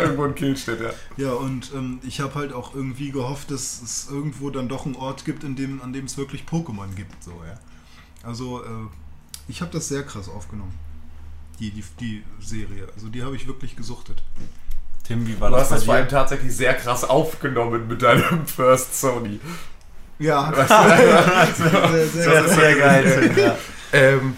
Irgendwo 0.02 0.24
in 0.24 0.34
Kielstedt, 0.34 0.80
ja. 0.80 0.90
Ja, 1.16 1.32
und 1.34 1.70
ähm, 1.74 2.00
ich 2.02 2.20
habe 2.20 2.34
halt 2.34 2.52
auch 2.52 2.74
irgendwie 2.74 3.10
gehofft, 3.12 3.50
dass 3.52 3.80
es 3.82 4.08
irgendwo 4.10 4.50
dann 4.50 4.68
doch 4.68 4.86
einen 4.86 4.96
Ort 4.96 5.24
gibt, 5.24 5.44
in 5.44 5.54
dem, 5.54 5.80
an 5.82 5.92
dem 5.92 6.06
es 6.06 6.16
wirklich 6.18 6.42
Pokémon 6.50 6.92
gibt. 6.96 7.22
So, 7.22 7.30
ja. 7.46 7.58
Also, 8.26 8.64
äh, 8.64 8.66
ich 9.48 9.60
habe 9.60 9.70
das 9.72 9.86
sehr 9.88 10.02
krass 10.02 10.28
aufgenommen. 10.28 10.74
Die, 11.60 11.70
die, 11.70 11.84
die 12.00 12.24
Serie. 12.40 12.88
Also, 12.94 13.08
die 13.08 13.22
habe 13.22 13.36
ich 13.36 13.46
wirklich 13.46 13.76
gesuchtet. 13.76 14.22
Tim, 15.06 15.26
wie 15.26 15.40
war 15.40 15.50
Du 15.50 15.56
das 15.56 15.64
hast 15.64 15.70
bei 15.70 15.76
das 15.76 15.84
vor 15.84 15.94
allem 15.94 16.08
tatsächlich 16.08 16.54
sehr 16.54 16.74
krass 16.74 17.04
aufgenommen 17.04 17.88
mit 17.88 18.02
deinem 18.02 18.46
First 18.46 19.00
Sony. 19.00 19.40
Ja, 20.18 20.52
sehr, 21.56 22.06
sehr, 22.06 22.34
Das 22.34 22.50
ist 22.50 22.54
sehr 22.54 22.74
geil. 22.76 23.32
Ja. 23.36 23.56
Ähm, 23.92 24.36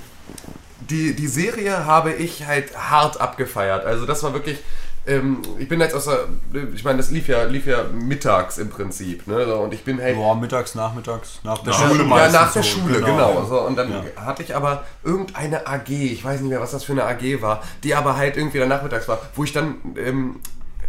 die, 0.88 1.14
die 1.14 1.26
Serie 1.26 1.84
habe 1.86 2.12
ich 2.12 2.46
halt 2.46 2.76
hart 2.76 3.20
abgefeiert. 3.20 3.84
Also 3.84 4.06
das 4.06 4.22
war 4.22 4.32
wirklich. 4.32 4.58
Ähm, 5.04 5.42
ich 5.58 5.68
bin 5.68 5.80
jetzt 5.80 5.94
aus 5.94 6.04
der. 6.04 6.28
Ich 6.74 6.84
meine, 6.84 6.98
das 6.98 7.10
lief 7.10 7.26
ja, 7.26 7.42
lief 7.44 7.66
ja 7.66 7.84
mittags 7.92 8.58
im 8.58 8.70
Prinzip. 8.70 9.26
Ne? 9.26 9.44
So, 9.46 9.56
und 9.56 9.74
ich 9.74 9.82
bin 9.84 10.00
halt. 10.00 10.14
Boah, 10.16 10.36
mittags, 10.36 10.74
nachmittags, 10.76 11.40
nach 11.42 11.58
der 11.58 11.72
Ja, 11.72 11.78
Schule 11.88 12.04
ja, 12.04 12.28
nach 12.30 12.52
der 12.52 12.62
so, 12.62 12.68
Schule, 12.80 13.00
genau. 13.00 13.34
ja. 13.40 13.44
So, 13.44 13.60
und 13.62 13.76
dann 13.76 13.90
Ja. 13.90 14.04
hatte 14.24 14.44
ich 14.44 14.54
aber 14.54 14.84
irgendeine 15.02 15.66
AG, 15.66 15.88
ich 15.90 16.24
weiß 16.24 16.40
nicht 16.40 16.50
mehr, 16.50 16.60
was 16.60 16.70
das 16.70 16.84
für 16.84 16.92
eine 16.92 17.04
AG 17.04 17.42
war, 17.42 17.62
die 17.82 17.94
aber 17.96 18.16
halt 18.16 18.36
irgendwie 18.36 18.58
dann 18.58 18.68
nachmittags 18.68 19.08
war, 19.08 19.20
wo 19.34 19.42
ich 19.42 19.52
dann, 19.52 19.74
ähm, 19.96 20.36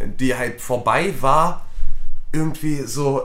die 0.00 0.36
halt 0.36 0.60
vorbei 0.60 1.12
war, 1.20 1.66
irgendwie 2.32 2.82
so 2.82 3.22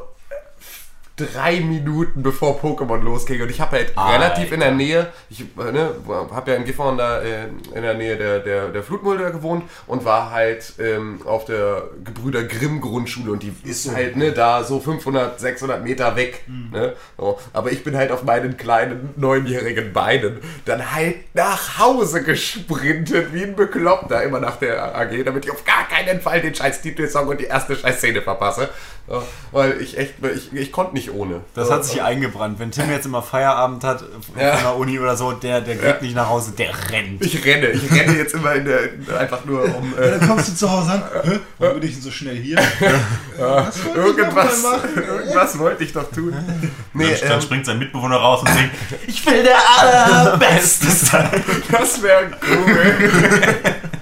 drei 1.20 1.60
Minuten 1.60 2.24
bevor 2.24 2.60
Pokémon 2.60 3.02
losging. 3.02 3.42
Und 3.42 3.50
ich 3.50 3.62
habe 3.62 3.78
halt 3.78 3.98
Alter. 3.98 4.14
relativ 4.14 4.52
in 4.52 4.60
der 4.60 4.72
Nähe, 4.72 5.08
ich 5.30 5.46
ne, 5.56 5.92
habe 6.08 6.52
ja 6.52 6.58
in 6.58 6.66
Gifhorn 6.66 6.98
da 6.98 7.22
äh, 7.22 7.48
in 7.74 7.82
der 7.82 7.94
Nähe 7.94 8.18
der, 8.18 8.40
der, 8.40 8.68
der 8.70 8.84
Flutmulde 8.84 9.32
gewohnt 9.32 9.64
und 9.88 10.06
war 10.06 10.32
halt 10.32 10.74
ähm, 10.80 11.22
auf 11.26 11.46
der 11.46 11.84
Gebrüder 12.04 12.44
Grimm 12.44 12.82
Grundschule 12.82 13.32
und 13.32 13.44
die 13.44 13.54
ist 13.64 13.94
halt 13.94 14.16
ne, 14.16 14.32
da 14.32 14.64
so 14.64 14.80
500, 14.80 15.40
600 15.40 15.84
Meter 15.84 16.16
weg. 16.16 16.44
Ne? 16.48 16.94
So. 17.18 17.40
Aber 17.54 17.72
ich 17.72 17.84
bin 17.84 17.96
halt 17.96 18.12
auf 18.12 18.24
meinen 18.24 18.58
kleinen 18.58 19.10
neunjährigen 19.16 19.94
Beinen 19.94 20.40
dann 20.66 20.94
halt 20.94 21.16
nach 21.34 21.80
Hause 21.80 22.24
gesprintet 22.24 23.34
wie 23.34 23.44
ein 23.44 23.56
Bekloppter, 23.56 24.24
immer 24.24 24.40
nach 24.40 24.58
der 24.58 24.96
AG, 24.96 25.24
damit 25.24 25.46
ich 25.46 25.52
auf 25.52 25.64
gar 25.66 25.88
keinen 25.88 26.22
Fall 26.22 26.42
den 26.42 26.56
scheiß 26.56 26.82
Titelsong 26.82 27.28
und 27.28 27.40
die 27.40 27.46
erste 27.46 27.76
scheiß 27.76 27.98
Szene 27.98 28.22
verpasse. 28.22 28.70
So, 29.08 29.24
weil 29.52 29.82
ich 29.82 29.98
echt, 29.98 30.16
ich, 30.36 30.54
ich 30.54 30.72
konnte 30.72 30.94
nicht 30.94 31.09
ohne. 31.14 31.42
Das 31.54 31.70
hat 31.72 31.86
sich 31.86 32.02
eingebrannt. 32.02 32.60
Wenn 32.60 32.72
Tim 32.72 32.90
jetzt 32.92 33.06
immer 33.06 33.22
Feierabend 33.22 33.84
hat 33.84 34.04
Ja. 34.40 34.54
von 34.56 34.64
der 34.64 34.76
Uni 34.78 35.00
oder 35.00 35.16
so, 35.18 35.32
der, 35.34 35.62
der 35.62 35.76
geht 35.76 36.02
nicht 36.02 36.16
nach 36.16 36.30
Hause, 36.30 36.52
der 36.58 36.70
rennt. 36.92 37.24
Ich 37.26 37.44
renne, 37.46 37.68
ich 37.70 37.92
renne 37.92 38.16
jetzt 38.18 38.34
immer 38.34 38.54
in 38.54 38.66
der, 38.66 38.80
einfach 39.20 39.46
nur 39.46 39.64
um. 39.64 39.94
Ja, 39.98 40.04
Äh, 40.06 40.20
dann 40.20 40.28
kommst 40.30 40.50
du 40.50 40.56
zu 40.56 40.70
Hause 40.72 40.92
an. 40.92 41.04
Hä? 41.24 41.40
Warum 41.60 41.80
bin 41.80 41.90
ich 41.90 41.96
denn 41.96 42.04
so 42.04 42.12
schnell 42.12 42.36
hier? 42.38 42.58
Was 43.38 43.80
irgendwas, 43.96 44.64
irgendwas 44.96 45.60
wollte 45.60 45.84
ich 45.84 45.94
doch 45.94 46.10
tun. 46.12 46.34
Nee, 46.94 47.12
Dann, 47.12 47.20
dann 47.22 47.32
ähm, 47.38 47.42
springt 47.42 47.66
sein 47.66 47.80
Mitbewohner 47.80 48.18
raus 48.18 48.42
und 48.42 48.50
singt, 48.50 48.72
Ich 49.08 49.26
will 49.26 49.44
der 49.44 49.58
Allerbeste 49.80 50.88
sein. 50.90 51.30
das 51.72 52.02
wäre 52.02 52.32
cool. 52.50 53.12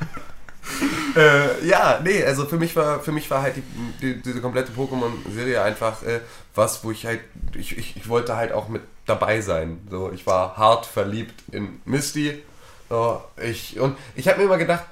äh, 1.18 1.66
ja, 1.66 2.00
nee, 2.04 2.24
also 2.24 2.46
für 2.46 2.58
mich 2.58 2.76
war, 2.76 3.00
für 3.00 3.12
mich 3.12 3.30
war 3.32 3.42
halt 3.42 3.56
die, 3.56 3.64
die, 4.02 4.22
diese 4.22 4.42
komplette 4.42 4.72
Pokémon-Serie 4.72 5.62
einfach 5.62 6.04
äh, 6.04 6.20
was, 6.54 6.84
wo 6.84 6.92
ich 6.92 7.06
halt, 7.06 7.22
ich, 7.56 7.78
ich, 7.78 7.98
ich 7.98 8.08
wollte 8.08 8.36
halt 8.36 8.52
auch 8.52 8.68
mit 8.68 8.82
dabei 9.06 9.42
sein. 9.42 9.80
So, 9.90 10.12
ich 10.12 10.28
war 10.28 10.58
hart 10.58 10.86
verliebt 10.86 11.34
in 11.52 11.82
Misty. 11.86 12.44
So, 12.90 13.22
ich, 13.42 13.80
und 13.80 13.98
ich 14.16 14.28
habe 14.28 14.40
mir 14.40 14.46
immer 14.46 14.58
gedacht, 14.58 14.86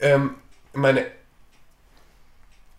ähm, 0.00 0.36
meine, 0.72 1.04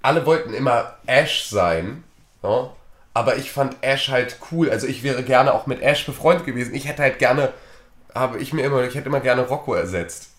alle 0.01 0.25
wollten 0.25 0.53
immer 0.53 0.95
Ash 1.05 1.45
sein, 1.47 2.03
so, 2.41 2.75
aber 3.13 3.37
ich 3.37 3.51
fand 3.51 3.77
Ash 3.81 4.09
halt 4.09 4.37
cool. 4.51 4.69
Also 4.69 4.87
ich 4.87 5.03
wäre 5.03 5.23
gerne 5.23 5.53
auch 5.53 5.67
mit 5.67 5.81
Ash 5.81 6.05
befreundet 6.05 6.45
gewesen. 6.45 6.73
Ich 6.73 6.87
hätte 6.87 7.03
halt 7.03 7.19
gerne, 7.19 7.53
habe 8.13 8.39
ich 8.39 8.51
mir 8.53 8.63
immer, 8.63 8.83
ich 8.83 8.95
hätte 8.95 9.07
immer 9.07 9.21
gerne 9.21 9.43
Rocco 9.43 9.73
ersetzt. 9.73 10.32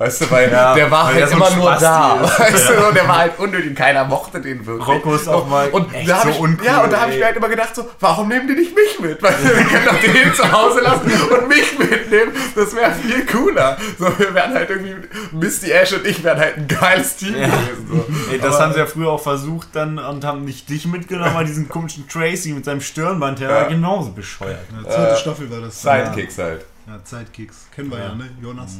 Weißt 0.00 0.22
du, 0.22 0.30
weil 0.30 0.50
Ja, 0.50 0.72
der 0.74 0.90
war 0.90 1.04
weil 1.08 1.12
halt 1.12 1.18
der 1.20 1.28
so 1.28 1.34
immer 1.36 1.50
nur 1.50 1.66
Spasti 1.76 1.84
da. 1.84 2.20
ist. 2.24 2.40
Weißt 2.40 2.68
du, 2.70 2.86
und 2.88 2.94
der 2.96 3.06
war 3.06 3.18
halt 3.18 3.38
unnötig, 3.38 3.76
keiner 3.76 4.04
mochte 4.06 4.40
den 4.40 4.64
wirklich. 4.64 4.88
Rocco 4.88 5.14
ist 5.14 5.28
auch 5.28 5.46
mal 5.46 5.68
und 5.68 5.92
echt 5.92 6.08
da 6.08 6.22
so 6.22 6.30
ich, 6.30 6.38
uncool, 6.38 6.66
Ja, 6.66 6.82
und 6.84 6.90
da 6.90 7.02
habe 7.02 7.12
ich 7.12 7.18
mir 7.18 7.26
halt 7.26 7.36
immer 7.36 7.50
gedacht, 7.50 7.76
so, 7.76 7.86
warum 8.00 8.28
nehmen 8.28 8.48
die 8.48 8.54
nicht 8.54 8.74
mich 8.74 8.98
mit? 8.98 9.22
Weil 9.22 9.34
wir 9.42 9.62
können 9.64 9.84
doch 9.84 10.00
den 10.00 10.34
zu 10.34 10.50
Hause 10.50 10.80
lassen 10.80 11.02
und 11.12 11.48
mich 11.48 11.78
mitnehmen. 11.78 12.32
Das 12.54 12.74
wäre 12.74 12.92
viel 12.92 13.26
cooler. 13.26 13.76
So, 13.98 14.06
wir 14.18 14.32
wären 14.32 14.54
halt 14.54 14.70
irgendwie, 14.70 14.96
Misty 15.32 15.70
Ash 15.70 15.92
und 15.92 16.06
ich 16.06 16.24
wären 16.24 16.38
halt 16.38 16.56
ein 16.56 16.66
geiles 16.66 17.16
Team 17.16 17.34
Ja. 17.36 17.48
gewesen. 17.48 17.86
So. 17.90 18.06
Ey, 18.32 18.38
das 18.38 18.54
Aber- 18.54 18.64
haben 18.64 18.72
sie 18.72 18.78
ja 18.78 18.86
früher 18.86 19.10
auch 19.10 19.22
versucht 19.22 19.68
dann 19.74 19.98
und 19.98 20.24
haben 20.24 20.46
nicht 20.46 20.70
dich 20.70 20.86
mitgenommen, 20.86 21.34
aber 21.34 21.44
diesen 21.44 21.68
komischen 21.68 22.08
Tracy 22.08 22.54
mit 22.54 22.64
seinem 22.64 22.80
Stirnband, 22.80 23.40
der 23.40 23.50
Ja. 23.50 23.54
war 23.56 23.64
genauso 23.68 24.12
bescheuert. 24.12 24.64
Ja, 24.82 24.90
zweite 24.90 25.16
Staffel 25.18 25.50
war 25.50 25.60
das. 25.60 25.82
Sidekicks 25.82 26.38
halt. 26.38 26.64
Ja, 26.86 26.98
Zeitkicks. 27.04 27.66
Kennen 27.76 27.90
wir 27.90 27.98
ja, 27.98 28.14
ne, 28.14 28.30
Jonas? 28.42 28.78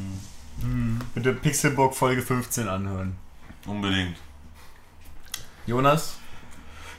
Bitte 1.13 1.33
Pixelburg 1.33 1.95
Folge 1.95 2.21
15 2.21 2.67
anhören. 2.67 3.15
unbedingt. 3.65 4.17
Jonas? 5.65 6.15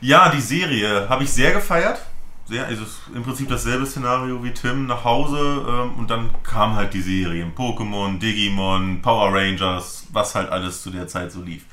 Ja, 0.01 0.29
die 0.31 0.41
Serie 0.41 1.09
habe 1.09 1.25
ich 1.25 1.33
sehr 1.33 1.53
gefeiert. 1.53 2.01
Sehr, 2.49 2.67
also 2.67 2.83
es 2.83 2.89
ist 2.91 3.01
im 3.15 3.23
Prinzip 3.23 3.49
dasselbe 3.49 3.87
Szenario 3.87 4.43
wie 4.43 4.51
Tim 4.53 4.87
nach 4.87 5.05
Hause 5.05 5.65
ähm, 5.69 5.95
und 5.99 6.11
dann 6.11 6.31
kam 6.43 6.75
halt 6.75 6.93
die 6.93 7.01
Serien. 7.01 7.55
Pokémon, 7.55 8.19
Digimon, 8.19 9.01
Power 9.01 9.33
Rangers, 9.33 10.07
was 10.11 10.35
halt 10.35 10.51
alles 10.51 10.83
zu 10.83 10.91
der 10.91 11.07
Zeit 11.07 11.31
so 11.31 11.41
lief. 11.41 11.65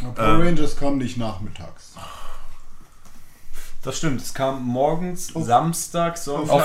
Aber 0.00 0.12
Power 0.12 0.34
Ähm. 0.40 0.40
Rangers 0.40 0.76
kam 0.76 0.96
nicht 0.98 1.18
nachmittags. 1.18 1.94
Das 3.84 3.98
stimmt, 3.98 4.20
es 4.22 4.32
kam 4.32 4.64
morgens, 4.64 5.32
Samstag, 5.34 6.16
Sonntag 6.16 6.52
Auf 6.54 6.62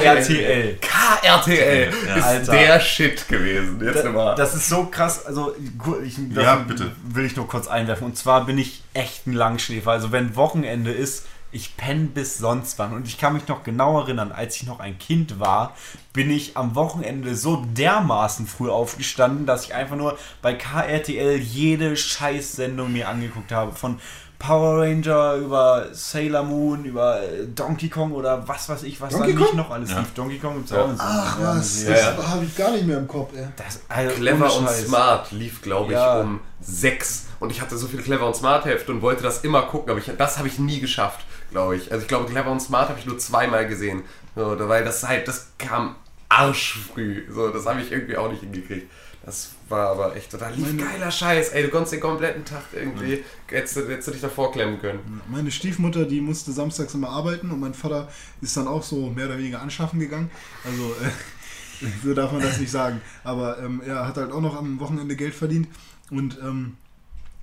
KRTL. 0.00 0.78
KRTL 0.80 1.92
Ja, 2.06 2.16
ist 2.16 2.24
Alter. 2.24 2.52
der 2.52 2.80
Shit 2.80 3.28
gewesen. 3.28 3.78
Jetzt 3.84 4.02
immer. 4.06 4.34
Das 4.34 4.54
ist 4.54 4.66
so 4.66 4.86
krass, 4.86 5.26
also 5.26 5.54
ich, 6.02 6.14
das 6.34 6.42
Ja, 6.44 6.54
bitte. 6.56 6.92
will 7.04 7.26
ich 7.26 7.36
nur 7.36 7.46
kurz 7.46 7.66
einwerfen. 7.68 8.06
Und 8.06 8.16
zwar 8.16 8.46
bin 8.46 8.56
ich 8.56 8.82
echt 8.94 9.26
ein 9.26 9.34
Langschläfer. 9.34 9.90
Also 9.90 10.10
wenn 10.10 10.36
Wochenende 10.36 10.90
ist, 10.90 11.26
ich 11.52 11.76
penne 11.76 12.06
bis 12.06 12.38
sonst 12.38 12.78
wann. 12.78 12.94
Und 12.94 13.06
ich 13.06 13.18
kann 13.18 13.34
mich 13.34 13.46
noch 13.48 13.62
genau 13.62 14.00
erinnern, 14.00 14.32
als 14.32 14.56
ich 14.56 14.62
noch 14.64 14.80
ein 14.80 14.98
Kind 14.98 15.38
war, 15.40 15.74
bin 16.14 16.30
ich 16.30 16.56
am 16.56 16.74
Wochenende 16.74 17.34
so 17.36 17.62
dermaßen 17.74 18.46
früh 18.46 18.70
aufgestanden, 18.70 19.44
dass 19.44 19.64
ich 19.66 19.74
einfach 19.74 19.96
nur 19.96 20.18
bei 20.40 20.54
KRTL 20.54 21.36
jede 21.36 21.94
Scheißsendung 21.94 22.90
mir 22.90 23.08
angeguckt 23.08 23.52
habe. 23.52 23.72
Von 23.72 23.98
Power 24.38 24.80
Ranger 24.82 25.34
über 25.34 25.86
Sailor 25.92 26.44
Moon, 26.44 26.84
über 26.84 27.20
äh, 27.22 27.46
Donkey 27.54 27.88
Kong 27.88 28.12
oder 28.12 28.46
was 28.46 28.68
weiß 28.68 28.84
ich, 28.84 29.00
was 29.00 29.12
Donkey 29.12 29.32
da 29.34 29.40
nicht 29.40 29.54
noch 29.54 29.70
alles 29.70 29.90
Ja. 29.90 29.98
lief. 29.98 30.14
Donkey 30.14 30.38
Kong 30.38 30.54
gibt's 30.56 30.70
Ja. 30.70 30.84
auch. 30.84 30.90
Ach 30.96 31.40
Ja, 31.40 31.56
was, 31.56 31.80
Serie. 31.80 32.14
das 32.16 32.26
habe 32.28 32.44
ich 32.44 32.56
gar 32.56 32.70
nicht 32.70 32.86
mehr 32.86 32.98
im 32.98 33.08
Kopf, 33.08 33.32
ey. 33.36 33.48
Das, 33.56 33.80
also, 33.88 34.14
Clever 34.14 34.54
und. 34.56 34.68
Smart 34.68 35.32
lief, 35.32 35.60
glaube 35.60 35.92
ich, 35.92 35.98
Ja. 35.98 36.20
um 36.20 36.40
sechs. 36.60 37.26
Und 37.40 37.50
ich 37.50 37.60
hatte 37.60 37.76
so 37.76 37.88
viele 37.88 38.02
Clever 38.02 38.26
und 38.26 38.36
Smart 38.36 38.64
Hefte 38.64 38.92
und 38.92 39.02
wollte 39.02 39.22
das 39.24 39.42
immer 39.44 39.62
gucken, 39.62 39.90
aber 39.90 39.98
ich, 39.98 40.10
das 40.16 40.38
habe 40.38 40.46
ich 40.48 40.58
nie 40.58 40.80
geschafft. 40.80 41.20
glaube 41.50 41.76
ich. 41.76 41.90
Also 41.90 42.02
ich 42.02 42.08
glaube, 42.08 42.26
Clever 42.30 42.50
und 42.50 42.60
Smart 42.60 42.90
habe 42.90 42.98
ich 42.98 43.06
nur 43.06 43.16
zweimal 43.18 43.66
gesehen. 43.66 44.02
So, 44.36 44.54
da- 44.54 44.68
weil 44.68 44.84
das 44.84 45.02
halt, 45.08 45.26
das 45.26 45.48
kam 45.56 45.96
arschfrüh. 46.28 47.22
So, 47.32 47.48
das 47.48 47.64
habe 47.66 47.80
ich 47.80 47.90
irgendwie 47.90 48.16
auch 48.18 48.30
nicht 48.30 48.40
hingekriegt. 48.42 48.90
Das 49.28 49.50
war 49.68 49.90
aber 49.90 50.16
echt 50.16 50.30
total 50.30 50.54
lief 50.54 50.64
Meine- 50.64 50.82
geiler 50.82 51.10
Scheiß. 51.10 51.50
Ey, 51.50 51.62
du 51.62 51.68
konntest 51.68 51.92
den 51.92 52.00
kompletten 52.00 52.46
Tag 52.46 52.62
irgendwie, 52.72 53.22
hättest, 53.46 53.76
hättest 53.76 54.08
du 54.08 54.12
dich 54.12 54.22
davor 54.22 54.50
klemmen 54.52 54.80
können. 54.80 55.20
Meine 55.28 55.50
Stiefmutter, 55.50 56.06
die 56.06 56.22
musste 56.22 56.50
samstags 56.50 56.94
immer 56.94 57.10
arbeiten 57.10 57.50
und 57.50 57.60
mein 57.60 57.74
Vater 57.74 58.08
ist 58.40 58.56
dann 58.56 58.66
auch 58.66 58.82
so 58.82 59.10
mehr 59.10 59.26
oder 59.26 59.36
weniger 59.36 59.60
anschaffen 59.60 60.00
gegangen. 60.00 60.30
Also 60.64 60.94
äh, 61.04 61.86
so 62.02 62.14
darf 62.14 62.32
man 62.32 62.40
das 62.40 62.58
nicht 62.58 62.70
sagen. 62.70 63.02
Aber 63.22 63.58
ähm, 63.62 63.82
er 63.84 64.06
hat 64.06 64.16
halt 64.16 64.32
auch 64.32 64.40
noch 64.40 64.56
am 64.56 64.80
Wochenende 64.80 65.14
Geld 65.14 65.34
verdient 65.34 65.68
und 66.10 66.38
ähm, 66.42 66.78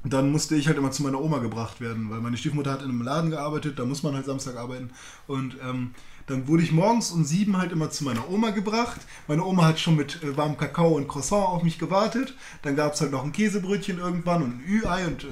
dann 0.04 0.32
musste 0.32 0.56
ich 0.56 0.68
halt 0.68 0.80
immer 0.80 0.90
zu 0.90 1.04
meiner 1.04 1.22
Oma 1.22 1.38
gebracht 1.38 1.82
werden, 1.82 2.10
weil 2.10 2.20
meine 2.20 2.38
Stiefmutter 2.38 2.72
hat 2.72 2.82
in 2.82 2.90
einem 2.90 3.04
Laden 3.04 3.30
gearbeitet, 3.30 3.78
da 3.78 3.86
muss 3.86 4.02
man 4.02 4.16
halt 4.16 4.26
Samstag 4.26 4.56
arbeiten. 4.56 4.90
Und 5.28 5.56
ähm, 5.64 5.92
dann 6.28 6.48
wurde 6.48 6.64
ich 6.64 6.72
morgens 6.72 7.12
um 7.12 7.24
sieben 7.24 7.58
halt 7.58 7.72
immer 7.72 7.92
zu 7.92 8.04
meiner 8.04 8.30
Oma 8.30 8.50
gebracht. 8.50 9.02
Meine 9.28 9.44
Oma 9.44 9.66
hat 9.66 9.80
schon 9.80 9.96
mit 9.96 10.24
äh, 10.24 10.36
warmem 10.36 10.58
Kakao 10.58 10.96
und 10.96 11.08
Croissant 11.08 11.48
auf 11.48 11.64
mich 11.64 11.78
gewartet. 11.78 12.36
Dann 12.64 12.76
gab 12.76 12.94
es 12.94 13.02
halt 13.02 13.12
noch 13.12 13.24
ein 13.24 13.32
Käsebrötchen 13.32 14.00
irgendwann 14.00 14.42
und 14.42 14.60
ein 14.60 14.64
Ü-Ei 14.68 15.06
und 15.06 15.24
äh, 15.24 15.28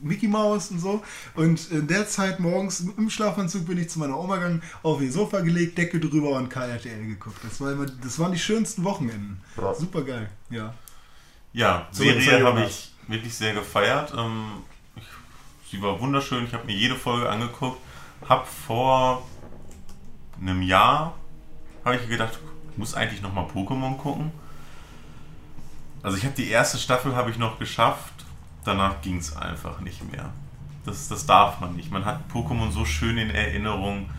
Mickey 0.00 0.28
Mouse 0.28 0.70
und 0.70 0.80
so. 0.80 1.02
Und 1.34 1.70
in 1.70 1.86
der 1.86 2.08
Zeit 2.08 2.40
morgens 2.40 2.80
im 2.80 3.10
Schlafanzug 3.10 3.66
bin 3.66 3.78
ich 3.78 3.88
zu 3.88 3.98
meiner 3.98 4.18
Oma 4.18 4.36
gegangen, 4.36 4.62
auf 4.82 5.00
ihr 5.00 5.12
Sofa 5.12 5.40
gelegt, 5.40 5.78
Decke 5.78 5.98
drüber 6.00 6.30
und 6.30 6.48
KRTL 6.48 7.06
geguckt. 7.06 7.38
Das, 7.42 7.60
war 7.60 7.72
immer, 7.72 7.86
das 7.86 8.18
waren 8.18 8.32
die 8.32 8.38
schönsten 8.38 8.84
Wochenenden. 8.84 9.40
Ja. 9.56 9.74
Super 9.74 10.02
geil, 10.02 10.30
ja. 10.50 10.74
Ja, 11.52 11.88
So, 11.92 12.02
Serie 12.04 12.44
habe 12.44 12.64
ich 12.64 12.92
wirklich 13.08 13.34
sehr 13.34 13.54
gefeiert. 13.54 14.12
Ähm, 14.16 14.44
ich, 14.96 15.04
sie 15.70 15.82
war 15.82 16.00
wunderschön. 16.00 16.44
Ich 16.44 16.54
habe 16.54 16.66
mir 16.66 16.74
jede 16.74 16.94
Folge 16.96 17.28
angeguckt. 17.28 17.78
Hab 18.26 18.46
vor 18.46 19.26
einem 20.42 20.62
Jahr 20.62 21.14
habe 21.84 21.96
ich 21.96 22.08
gedacht, 22.08 22.38
ich 22.70 22.78
muss 22.78 22.94
eigentlich 22.94 23.22
noch 23.22 23.32
mal 23.32 23.44
Pokémon 23.44 23.96
gucken. 23.96 24.32
Also 26.02 26.16
ich 26.16 26.24
habe 26.24 26.34
die 26.34 26.48
erste 26.48 26.78
Staffel 26.78 27.14
habe 27.14 27.30
ich 27.30 27.38
noch 27.38 27.58
geschafft. 27.58 28.12
Danach 28.64 29.02
ging 29.02 29.18
es 29.18 29.36
einfach 29.36 29.80
nicht 29.80 30.10
mehr. 30.10 30.32
Das, 30.84 31.08
das 31.08 31.26
darf 31.26 31.60
man 31.60 31.76
nicht. 31.76 31.90
Man 31.90 32.04
hat 32.04 32.20
Pokémon 32.32 32.70
so 32.70 32.84
schön 32.84 33.18
in 33.18 33.30
Erinnerung. 33.30 34.10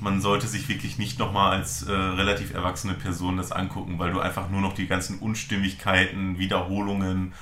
Man 0.00 0.20
sollte 0.20 0.46
sich 0.46 0.68
wirklich 0.68 0.98
nicht 0.98 1.18
nochmal 1.18 1.52
als 1.58 1.82
äh, 1.82 1.92
relativ 1.92 2.54
erwachsene 2.54 2.94
Person 2.94 3.36
das 3.36 3.52
angucken, 3.52 3.98
weil 3.98 4.12
du 4.12 4.20
einfach 4.20 4.48
nur 4.48 4.60
noch 4.60 4.72
die 4.72 4.86
ganzen 4.86 5.18
Unstimmigkeiten, 5.18 6.38
Wiederholungen 6.38 7.34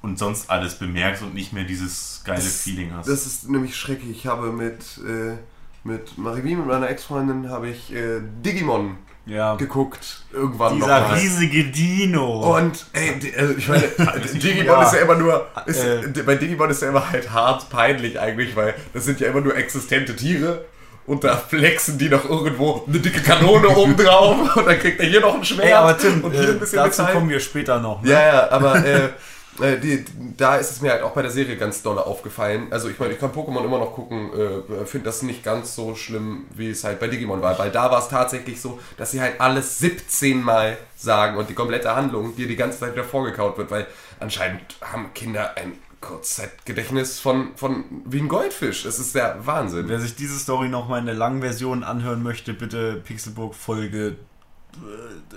und 0.00 0.18
sonst 0.18 0.50
alles 0.50 0.78
bemerkst 0.78 1.22
und 1.22 1.34
nicht 1.34 1.52
mehr 1.52 1.64
dieses 1.64 2.22
geile 2.24 2.42
Feeling 2.42 2.92
hast. 2.94 3.08
Das 3.08 3.26
ist 3.26 3.48
nämlich 3.48 3.74
schrecklich. 3.76 4.18
Ich 4.18 4.26
habe 4.26 4.52
mit, 4.52 4.98
äh, 4.98 5.36
mit 5.84 6.16
Mariby, 6.18 6.56
mit 6.56 6.66
meiner 6.66 6.88
Ex-Freundin, 6.88 7.50
habe 7.50 7.68
ich 7.68 7.94
äh, 7.94 8.20
Digimon 8.44 8.96
Ja. 9.26 9.54
geguckt. 9.56 10.22
Irgendwann 10.32 10.74
Dieser 10.76 11.00
noch 11.00 11.08
mal. 11.10 11.18
riesige 11.18 11.64
Dino. 11.64 12.56
Und 12.56 12.86
ey, 12.92 13.34
also 13.38 13.54
ich 13.54 13.68
meine, 13.68 13.82
Digimon 14.34 14.66
Ja. 14.66 14.82
ist 14.82 14.94
ja 14.94 15.00
immer 15.00 15.14
nur, 15.16 15.46
ist, 15.66 15.84
Äh. 15.84 16.22
bei 16.24 16.34
Digimon 16.36 16.70
ist 16.70 16.82
ja 16.82 16.88
immer 16.88 17.10
halt 17.10 17.30
hart 17.30 17.68
peinlich 17.70 18.18
eigentlich, 18.18 18.56
weil 18.56 18.74
das 18.92 19.04
sind 19.04 19.20
ja 19.20 19.28
immer 19.28 19.40
nur 19.42 19.56
existente 19.56 20.16
Tiere 20.16 20.64
und 21.06 21.22
da 21.22 21.36
flexen 21.36 21.98
die 21.98 22.08
noch 22.08 22.24
irgendwo 22.28 22.82
eine 22.88 22.98
dicke 22.98 23.20
Kanone 23.20 23.68
oben 23.76 23.94
drauf 23.96 24.56
und 24.56 24.66
dann 24.66 24.78
kriegt 24.78 24.98
er 25.00 25.06
hier 25.06 25.20
noch 25.20 25.34
ein 25.34 25.44
Schwert 25.44 25.66
Ey, 25.66 25.72
aber 25.74 25.98
Tim, 25.98 26.24
und 26.24 26.32
hier 26.32 26.48
äh, 26.48 26.52
ein 26.52 26.58
bisschen 26.60 26.76
dazu 26.78 27.02
Metall. 27.02 27.14
kommen 27.14 27.28
wir 27.28 27.40
später 27.40 27.78
noch. 27.78 28.00
Ne? 28.02 28.10
Ja, 28.10 28.20
ja, 28.26 28.50
aber 28.50 28.76
äh, 28.86 29.08
äh, 29.60 29.78
die, 29.78 30.04
da 30.36 30.56
ist 30.56 30.72
es 30.72 30.80
mir 30.80 30.90
halt 30.90 31.02
auch 31.02 31.12
bei 31.12 31.22
der 31.22 31.30
Serie 31.30 31.56
ganz 31.56 31.82
doll 31.82 31.98
aufgefallen. 31.98 32.68
Also 32.70 32.88
ich 32.88 32.98
meine, 32.98 33.12
ich 33.12 33.20
kann 33.20 33.30
Pokémon 33.30 33.64
immer 33.64 33.78
noch 33.78 33.92
gucken, 33.92 34.30
äh, 34.32 34.84
finde 34.84 35.06
das 35.06 35.22
nicht 35.22 35.44
ganz 35.44 35.74
so 35.74 35.94
schlimm, 35.94 36.46
wie 36.54 36.70
es 36.70 36.82
halt 36.82 36.98
bei 36.98 37.08
Digimon 37.08 37.40
war. 37.40 37.58
Weil 37.58 37.70
da 37.70 37.90
war 37.90 38.00
es 38.00 38.08
tatsächlich 38.08 38.60
so, 38.60 38.80
dass 38.96 39.12
sie 39.12 39.20
halt 39.20 39.40
alles 39.40 39.78
17 39.78 40.42
Mal 40.42 40.76
sagen 40.96 41.36
und 41.36 41.48
die 41.48 41.54
komplette 41.54 41.94
Handlung 41.94 42.34
dir 42.34 42.48
die 42.48 42.56
ganze 42.56 42.80
Zeit 42.80 42.92
wieder 42.92 43.04
vorgekaut 43.04 43.56
wird, 43.56 43.70
weil 43.70 43.86
anscheinend 44.18 44.62
haben 44.80 45.14
Kinder 45.14 45.56
ein 45.56 45.74
Kurzzeitgedächtnis 46.00 47.20
von, 47.20 47.56
von 47.56 47.84
wie 48.04 48.18
ein 48.18 48.28
Goldfisch. 48.28 48.82
Das 48.82 48.98
ist 48.98 49.14
der 49.14 49.46
Wahnsinn. 49.46 49.88
Wer 49.88 50.00
sich 50.00 50.16
diese 50.16 50.38
Story 50.38 50.68
noch 50.68 50.88
mal 50.88 50.98
in 50.98 51.06
der 51.06 51.14
langen 51.14 51.40
Version 51.40 51.82
anhören 51.82 52.22
möchte, 52.22 52.52
bitte 52.52 52.96
Pixelburg 52.96 53.54
Folge 53.54 54.08
äh, 54.08 55.34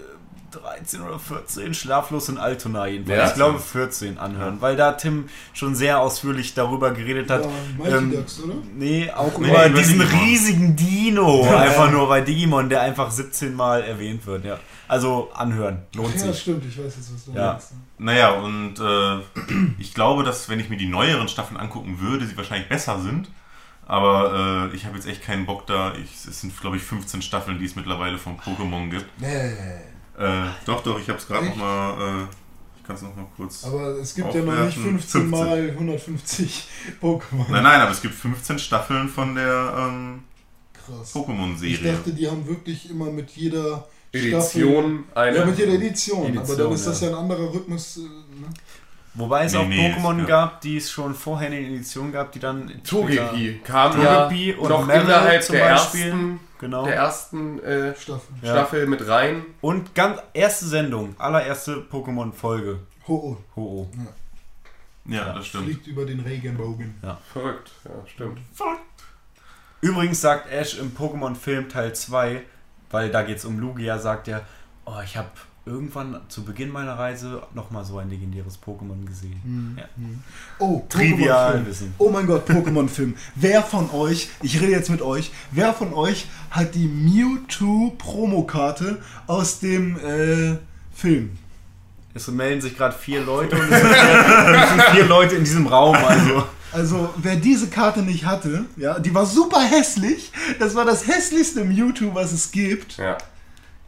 13 0.51 1.01
oder 1.01 1.19
14, 1.19 1.73
Schlaflos 1.73 2.29
in 2.29 2.37
Altona 2.37 2.87
jedenfalls. 2.87 3.17
Ja? 3.19 3.27
Ich 3.27 3.33
glaube 3.35 3.59
14 3.59 4.17
anhören, 4.17 4.61
weil 4.61 4.75
da 4.75 4.93
Tim 4.93 5.29
schon 5.53 5.75
sehr 5.75 5.99
ausführlich 5.99 6.53
darüber 6.53 6.91
geredet 6.91 7.29
hat. 7.29 7.43
Ja, 7.45 7.49
Mighty 7.77 7.95
ähm, 7.97 8.11
Ducks, 8.11 8.39
oder? 8.41 8.53
Nee, 8.75 9.11
auch 9.11 9.37
Nee, 9.37 9.49
über 9.49 9.69
diesen 9.69 9.99
Digimon. 9.99 10.19
riesigen 10.23 10.75
Dino. 10.75 11.43
Einfach 11.55 11.91
nur 11.91 12.07
bei 12.07 12.21
Digimon, 12.21 12.69
der 12.69 12.81
einfach 12.81 13.11
17 13.11 13.53
Mal 13.53 13.83
erwähnt 13.83 14.25
wird. 14.25 14.45
Ja. 14.45 14.57
Also 14.87 15.29
anhören, 15.33 15.83
lohnt 15.93 16.13
Ja, 16.15 16.19
sich. 16.31 16.39
stimmt, 16.41 16.63
ich 16.65 16.77
weiß 16.77 16.95
jetzt, 16.95 17.13
was 17.13 17.25
du 17.25 17.31
Ja. 17.33 17.51
meinst. 17.53 17.73
Naja, 17.97 18.29
und 18.31 18.75
äh, 18.79 19.19
ich 19.79 19.93
glaube, 19.93 20.23
dass 20.23 20.47
wenn 20.49 20.59
ich 20.59 20.69
mir 20.69 20.77
die 20.77 20.87
neueren 20.87 21.27
Staffeln 21.27 21.59
angucken 21.59 21.99
würde, 21.99 22.25
sie 22.25 22.37
wahrscheinlich 22.37 22.69
besser 22.69 22.99
sind. 23.01 23.29
Aber 23.85 24.69
äh, 24.71 24.75
ich 24.75 24.85
habe 24.85 24.95
jetzt 24.95 25.07
echt 25.07 25.23
keinen 25.23 25.45
Bock 25.45 25.65
da. 25.65 25.93
Ich, 25.95 26.25
es 26.27 26.41
sind, 26.41 26.59
glaube 26.59 26.75
ich, 26.77 26.83
15 26.83 27.21
Staffeln, 27.21 27.57
die 27.57 27.65
es 27.65 27.75
mittlerweile 27.77 28.17
von 28.17 28.37
Pokémon 28.37 28.89
gibt. 28.89 29.05
Nee. 29.21 29.53
Äh, 30.17 30.45
doch, 30.65 30.81
doch, 30.83 30.99
ich 30.99 31.07
habe 31.09 31.19
es 31.19 31.27
gerade 31.27 31.45
nochmal. 31.45 31.93
Äh, 32.21 32.23
ich 32.77 32.83
kann 32.87 32.95
es 32.95 33.01
nochmal 33.01 33.25
kurz. 33.35 33.65
Aber 33.65 33.87
es 33.97 34.15
gibt 34.15 34.33
ja 34.33 34.41
noch 34.41 34.51
nicht 34.53 34.77
Aufwerfen. 34.77 34.99
15 34.99 35.29
mal 35.29 35.69
150 35.71 36.67
Pokémon. 37.01 37.45
Nein, 37.49 37.63
nein, 37.63 37.81
aber 37.81 37.91
es 37.91 38.01
gibt 38.01 38.13
15 38.15 38.59
Staffeln 38.59 39.09
von 39.09 39.35
der 39.35 39.73
ähm, 39.77 40.23
Krass. 40.73 41.13
Ich 41.13 41.21
Pokémon-Serie. 41.21 41.93
dachte, 41.93 42.13
die 42.13 42.29
haben 42.29 42.47
wirklich 42.47 42.89
immer 42.89 43.11
mit 43.11 43.31
jeder 43.31 43.87
Staffel. 44.15 44.33
Edition 44.33 45.03
eine. 45.13 45.37
Ja, 45.37 45.45
mit 45.45 45.57
jeder 45.59 45.73
Edition. 45.73 46.19
aber 46.25 46.29
Edition, 46.37 46.57
dann 46.57 46.71
ist 46.71 46.87
das 46.87 47.01
ja. 47.01 47.09
ein 47.09 47.15
anderer 47.15 47.53
Rhythmus. 47.53 47.97
äh, 47.97 48.01
Ne? 48.01 48.47
Wobei 49.15 49.45
es 49.45 49.51
Nee, 49.53 49.57
auch 49.57 49.67
nee, 49.67 49.91
Pokémon 49.93 50.19
ja. 50.19 50.25
gab, 50.25 50.61
die 50.61 50.77
es 50.77 50.91
schon 50.91 51.15
vorher 51.15 51.47
in 51.49 51.53
den 51.55 51.73
Editionen 51.73 52.11
gab, 52.11 52.31
die 52.31 52.39
dann 52.39 52.71
Togepi 52.83 53.61
kam 53.63 53.91
Togepi 53.93 54.51
ja 54.51 54.57
und 54.57 54.69
noch 54.69 54.85
Meryl 54.85 55.01
innerhalb 55.05 55.43
zum 55.43 55.55
der 55.55 55.69
Beispiel. 55.73 56.01
ersten, 56.03 56.39
Genau. 56.59 56.85
der 56.85 56.95
ersten 56.95 57.59
äh, 57.59 57.95
Staffel. 57.95 58.35
Ja. 58.41 58.51
Staffel 58.51 58.87
mit 58.87 59.07
rein. 59.07 59.45
Und 59.61 59.93
ganz 59.95 60.19
erste 60.33 60.65
Sendung, 60.65 61.15
allererste 61.19 61.85
Pokémon-Folge. 61.91 62.79
Ho, 63.07 63.13
oh, 63.13 63.55
Ho, 63.55 63.89
-Oh. 63.91 64.07
Ja, 65.07 65.33
das 65.33 65.47
stimmt. 65.47 65.65
fliegt 65.65 65.87
über 65.87 66.05
den 66.05 66.19
Regenbogen. 66.19 66.95
Verrückt, 67.31 67.71
ja, 67.85 67.91
stimmt. 68.07 68.39
Übrigens 69.79 70.19
sagt 70.19 70.51
Ash 70.51 70.77
im 70.77 70.91
Pokémon-Film 70.91 71.69
Teil 71.69 71.95
2, 71.95 72.43
weil 72.89 73.09
da 73.09 73.21
geht 73.21 73.37
es 73.37 73.45
um 73.45 73.59
Lugia, 73.59 73.99
sagt 73.99 74.27
er, 74.27 74.45
oh, 74.85 74.99
ich 75.03 75.15
habe 75.15 75.29
irgendwann 75.67 76.19
zu 76.29 76.43
Beginn 76.43 76.71
meiner 76.71 76.97
Reise 76.97 77.41
nochmal 77.53 77.83
so 77.85 77.97
ein 77.99 78.09
legendäres 78.09 78.57
Pokémon 78.65 79.05
gesehen. 79.05 79.75
Ja. 79.77 79.83
Oh, 80.59 80.83
Trivial 80.89 81.51
Pokémon-Film. 81.51 81.65
Wissen. 81.67 81.93
Oh 81.97 82.09
mein 82.09 82.25
Gott, 82.25 82.49
Pokémon-Film. 82.49 83.15
wer 83.35 83.61
von 83.61 83.89
euch, 83.91 84.29
ich 84.41 84.59
rede 84.61 84.71
jetzt 84.71 84.89
mit 84.89 85.01
euch, 85.01 85.31
wer 85.51 85.73
von 85.73 85.93
euch 85.93 86.27
hat 86.49 86.73
die 86.75 86.87
Mewtwo-Promokarte 86.87 88.97
aus 89.27 89.59
dem 89.59 89.97
äh, 89.99 90.57
Film? 90.95 91.37
Es 92.13 92.27
melden 92.29 92.61
sich 92.61 92.75
gerade 92.75 92.95
vier 92.97 93.21
Leute 93.21 93.55
und 93.55 93.71
es 93.71 93.81
sind, 93.81 93.91
es 93.91 94.69
sind 94.69 94.81
vier 94.95 95.05
Leute 95.05 95.35
in 95.35 95.43
diesem 95.43 95.67
Raum. 95.67 95.95
Also 95.95 96.43
Also, 96.73 97.13
wer 97.17 97.35
diese 97.37 97.69
Karte 97.69 98.01
nicht 98.01 98.25
hatte, 98.25 98.65
ja, 98.75 98.99
die 98.99 99.13
war 99.13 99.25
super 99.25 99.61
hässlich. 99.61 100.31
Das 100.59 100.75
war 100.75 100.83
das 100.83 101.07
hässlichste 101.07 101.63
Mewtwo, 101.63 102.13
was 102.13 102.33
es 102.33 102.51
gibt. 102.51 102.97
Ja. 102.97 103.17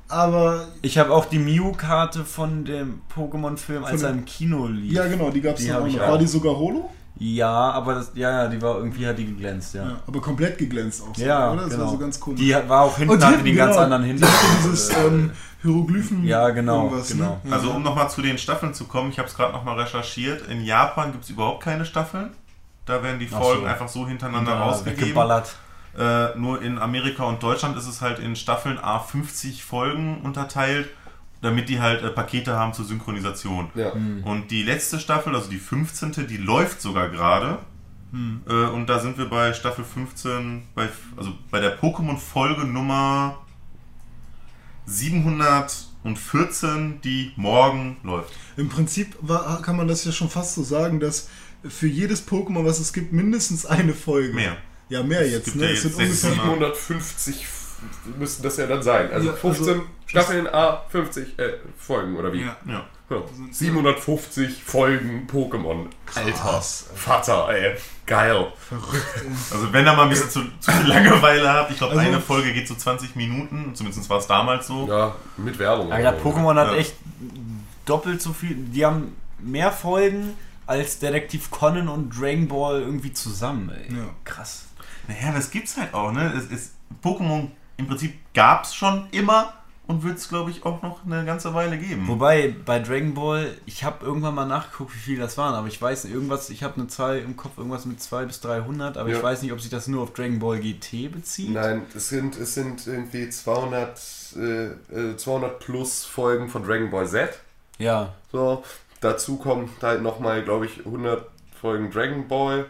Aber, 0.09 0.65
ich 0.81 0.97
habe 0.97 1.11
auch 1.13 1.25
die 1.25 1.37
Mew-Karte 1.39 2.25
von 2.25 2.65
dem 2.65 3.01
Pokémon-Film, 3.15 3.83
als 3.85 4.01
er 4.01 4.09
im 4.09 4.25
Kino 4.25 4.67
lief. 4.67 4.91
ja 4.93 5.07
genau, 5.07 5.29
die 5.29 5.39
gab 5.41 5.57
es 5.57 5.69
auch 5.71 5.85
noch. 5.87 5.99
War 5.99 6.17
die 6.17 6.27
sogar 6.27 6.57
Holo? 6.57 6.89
Ja, 7.21 7.71
aber 7.71 7.95
das, 7.95 8.11
ja, 8.15 8.43
ja, 8.43 8.47
die 8.47 8.61
war 8.61 8.77
irgendwie 8.77 9.05
hat 9.05 9.17
die 9.17 9.25
geglänzt, 9.25 9.73
ja. 9.75 9.83
Ja, 9.83 9.99
aber 10.07 10.21
komplett 10.21 10.57
geglänzt 10.57 11.03
auch 11.03 11.13
so, 11.13 11.21
Ja, 11.21 11.51
oder? 11.51 11.63
Das 11.63 11.71
genau. 11.71 11.83
war 11.83 11.91
so 11.91 11.97
ganz 11.97 12.19
komisch. 12.19 12.39
Die 12.39 12.53
war 12.53 12.83
auch 12.83 12.97
hinten, 12.97 13.13
Und 13.13 13.25
hatte 13.25 13.43
die 13.43 13.53
ganz 13.53 13.71
genau. 13.73 13.83
anderen 13.83 14.03
Hintergrund. 14.05 14.39
Dieses 14.63 14.89
ähm, 14.97 15.31
Hieroglyphen. 15.61 16.23
Ja, 16.25 16.49
genau, 16.51 16.85
irgendwas, 16.85 17.09
genau. 17.09 17.37
Ne? 17.43 17.53
Also 17.53 17.71
um 17.71 17.83
nochmal 17.83 18.09
zu 18.09 18.21
den 18.21 18.37
Staffeln 18.37 18.73
zu 18.73 18.85
kommen, 18.85 19.09
ich 19.11 19.19
habe 19.19 19.27
es 19.27 19.35
gerade 19.35 19.51
nochmal 19.51 19.77
recherchiert. 19.81 20.47
In 20.47 20.63
Japan 20.63 21.11
gibt 21.11 21.25
es 21.25 21.29
überhaupt 21.29 21.61
keine 21.61 21.83
Staffeln. 21.85 22.29
Da 22.85 23.03
werden 23.03 23.19
die 23.19 23.27
Folgen 23.27 23.61
so. 23.63 23.67
einfach 23.67 23.89
so 23.89 24.07
hintereinander 24.07 24.53
Ja, 24.53 24.63
rausgegeben. 24.63 25.01
weggeballert. 25.01 25.55
Äh, 25.97 26.37
nur 26.37 26.61
in 26.61 26.77
Amerika 26.77 27.23
und 27.23 27.41
Deutschland 27.41 27.77
ist 27.77 27.87
es 27.87 28.01
halt 28.01 28.19
in 28.19 28.35
Staffeln 28.35 28.77
A 28.77 28.99
50 28.99 29.63
Folgen 29.63 30.21
unterteilt, 30.21 30.89
damit 31.41 31.69
die 31.69 31.79
halt 31.79 32.03
äh, 32.03 32.09
Pakete 32.09 32.55
haben 32.55 32.73
zur 32.73 32.85
Synchronisation. 32.85 33.69
Ja. 33.75 33.91
Und 33.91 34.51
die 34.51 34.63
letzte 34.63 34.99
Staffel, 34.99 35.35
also 35.35 35.49
die 35.49 35.57
15., 35.57 36.27
die 36.27 36.37
läuft 36.37 36.81
sogar 36.81 37.09
gerade. 37.09 37.59
Äh, 38.11 38.53
und 38.53 38.87
da 38.87 38.99
sind 38.99 39.17
wir 39.17 39.29
bei 39.29 39.53
Staffel 39.53 39.85
15, 39.85 40.63
bei, 40.73 40.89
also 41.15 41.31
bei 41.51 41.59
der 41.59 41.79
Pokémon-Folge 41.79 42.65
Nummer 42.65 43.37
714, 44.87 47.01
die 47.01 47.31
morgen 47.35 47.97
läuft. 48.03 48.33
Im 48.57 48.69
Prinzip 48.69 49.15
war, 49.21 49.61
kann 49.61 49.77
man 49.77 49.87
das 49.87 50.05
ja 50.05 50.11
schon 50.11 50.29
fast 50.29 50.55
so 50.55 50.63
sagen, 50.63 50.99
dass 50.99 51.29
für 51.67 51.87
jedes 51.87 52.27
Pokémon, 52.27 52.65
was 52.65 52.79
es 52.79 52.93
gibt, 52.93 53.13
mindestens 53.13 53.67
eine 53.67 53.93
Folge. 53.93 54.33
Mehr. 54.33 54.57
Ja, 54.89 55.03
mehr 55.03 55.21
Es 55.21 55.31
jetzt, 55.31 55.55
ne? 55.55 55.65
Es 55.69 55.81
sind 55.83 55.97
jetzt 55.99 56.23
ungefähr. 56.25 56.43
750 56.43 57.47
müssten 58.17 58.43
das 58.43 58.57
ja 58.57 58.67
dann 58.67 58.83
sein. 58.83 59.09
Also 59.11 59.27
Ja, 59.27 59.33
also- 59.33 59.53
15 59.53 59.81
Staffeln 60.05 60.47
A, 60.47 60.81
50 60.89 61.37
äh, 61.39 61.53
Folgen 61.77 62.17
oder 62.17 62.33
wie? 62.33 62.41
Ja. 62.41 62.57
Ja. 62.67 62.83
Ja. 63.09 63.21
750 63.51 64.63
Folgen 64.63 65.27
Pokémon. 65.31 65.87
Alter. 66.15 66.61
Vater, 66.95 67.49
ey. 67.49 67.75
Geil. 68.05 68.47
Also 69.51 69.71
wenn 69.73 69.85
ihr 69.85 69.93
mal 69.93 70.03
ein 70.03 70.09
bisschen 70.09 70.29
zu, 70.29 70.41
zu 70.59 70.71
viel 70.71 70.87
Langeweile 70.87 71.51
habt, 71.51 71.71
ich 71.71 71.77
glaube 71.77 71.93
Also- 71.97 72.05
eine 72.07 72.19
Folge 72.21 72.53
geht 72.53 72.67
so 72.67 72.75
20 72.75 73.15
Minuten, 73.15 73.73
zumindest 73.75 74.09
war 74.09 74.17
es 74.19 74.27
damals 74.27 74.67
so. 74.67 74.87
Ja, 74.87 75.15
mit 75.37 75.57
Werbung. 75.59 75.89
Ja, 75.89 76.11
Pokémon 76.13 76.55
hat 76.55 76.71
Ja. 76.71 76.75
echt 76.77 76.95
doppelt 77.85 78.21
so 78.21 78.33
viel. 78.33 78.55
Die 78.55 78.85
haben 78.85 79.15
mehr 79.39 79.71
Folgen 79.71 80.35
als 80.67 80.99
Detektiv 80.99 81.49
Conan 81.49 81.87
und 81.87 82.09
Dragon 82.19 82.47
Ball 82.47 82.81
irgendwie 82.81 83.13
zusammen. 83.13 83.69
Ey. 83.71 83.95
Ja. 83.95 84.05
Krass. 84.23 84.65
Naja, 85.09 85.33
das 85.33 85.49
gibt's 85.51 85.75
halt 85.77 85.93
auch, 85.93 86.11
ne? 86.11 86.31
Es 86.37 86.45
ist, 86.45 86.75
Pokémon 87.03 87.47
im 87.77 87.87
Prinzip 87.87 88.13
gab's 88.33 88.75
schon 88.75 89.07
immer 89.11 89.53
und 89.87 90.03
wird 90.03 90.19
es, 90.19 90.29
glaube 90.29 90.51
ich, 90.51 90.63
auch 90.65 90.83
noch 90.83 91.03
eine 91.03 91.25
ganze 91.25 91.53
Weile 91.55 91.77
geben. 91.79 92.07
Wobei 92.07 92.53
bei 92.63 92.77
Dragon 92.79 93.15
Ball, 93.15 93.57
ich 93.65 93.83
habe 93.83 94.05
irgendwann 94.05 94.35
mal 94.35 94.45
nachgeguckt, 94.45 94.93
wie 94.93 94.99
viel 94.99 95.17
das 95.17 95.35
waren, 95.39 95.55
aber 95.55 95.67
ich 95.67 95.81
weiß 95.81 96.05
irgendwas, 96.05 96.51
ich 96.51 96.61
habe 96.61 96.75
eine 96.75 96.87
Zahl 96.87 97.17
im 97.17 97.35
Kopf, 97.35 97.57
irgendwas 97.57 97.87
mit 97.87 97.99
200 97.99 98.27
bis 98.27 98.39
300, 98.41 98.97
aber 98.97 99.09
Ja. 99.09 99.17
ich 99.17 99.23
weiß 99.23 99.41
nicht, 99.41 99.51
ob 99.51 99.59
sich 99.59 99.71
das 99.71 99.87
nur 99.87 100.03
auf 100.03 100.13
Dragon 100.13 100.37
Ball 100.37 100.59
GT 100.59 101.11
bezieht. 101.11 101.51
Nein, 101.51 101.87
es 101.95 102.09
sind, 102.09 102.37
es 102.37 102.53
sind 102.53 102.85
irgendwie 102.85 103.29
200, 103.31 103.99
äh, 104.37 104.65
äh, 104.93 105.17
200 105.17 105.59
plus 105.59 106.05
Folgen 106.05 106.49
von 106.49 106.63
Dragon 106.63 106.91
Ball 106.91 107.07
Z. 107.07 107.39
Ja, 107.79 108.13
So, 108.31 108.63
dazu 109.01 109.37
kommt 109.37 109.71
halt 109.81 110.03
nochmal, 110.03 110.43
glaube 110.43 110.67
ich, 110.67 110.85
100 110.85 111.25
Folgen 111.59 111.89
Dragon 111.89 112.27
Ball 112.27 112.67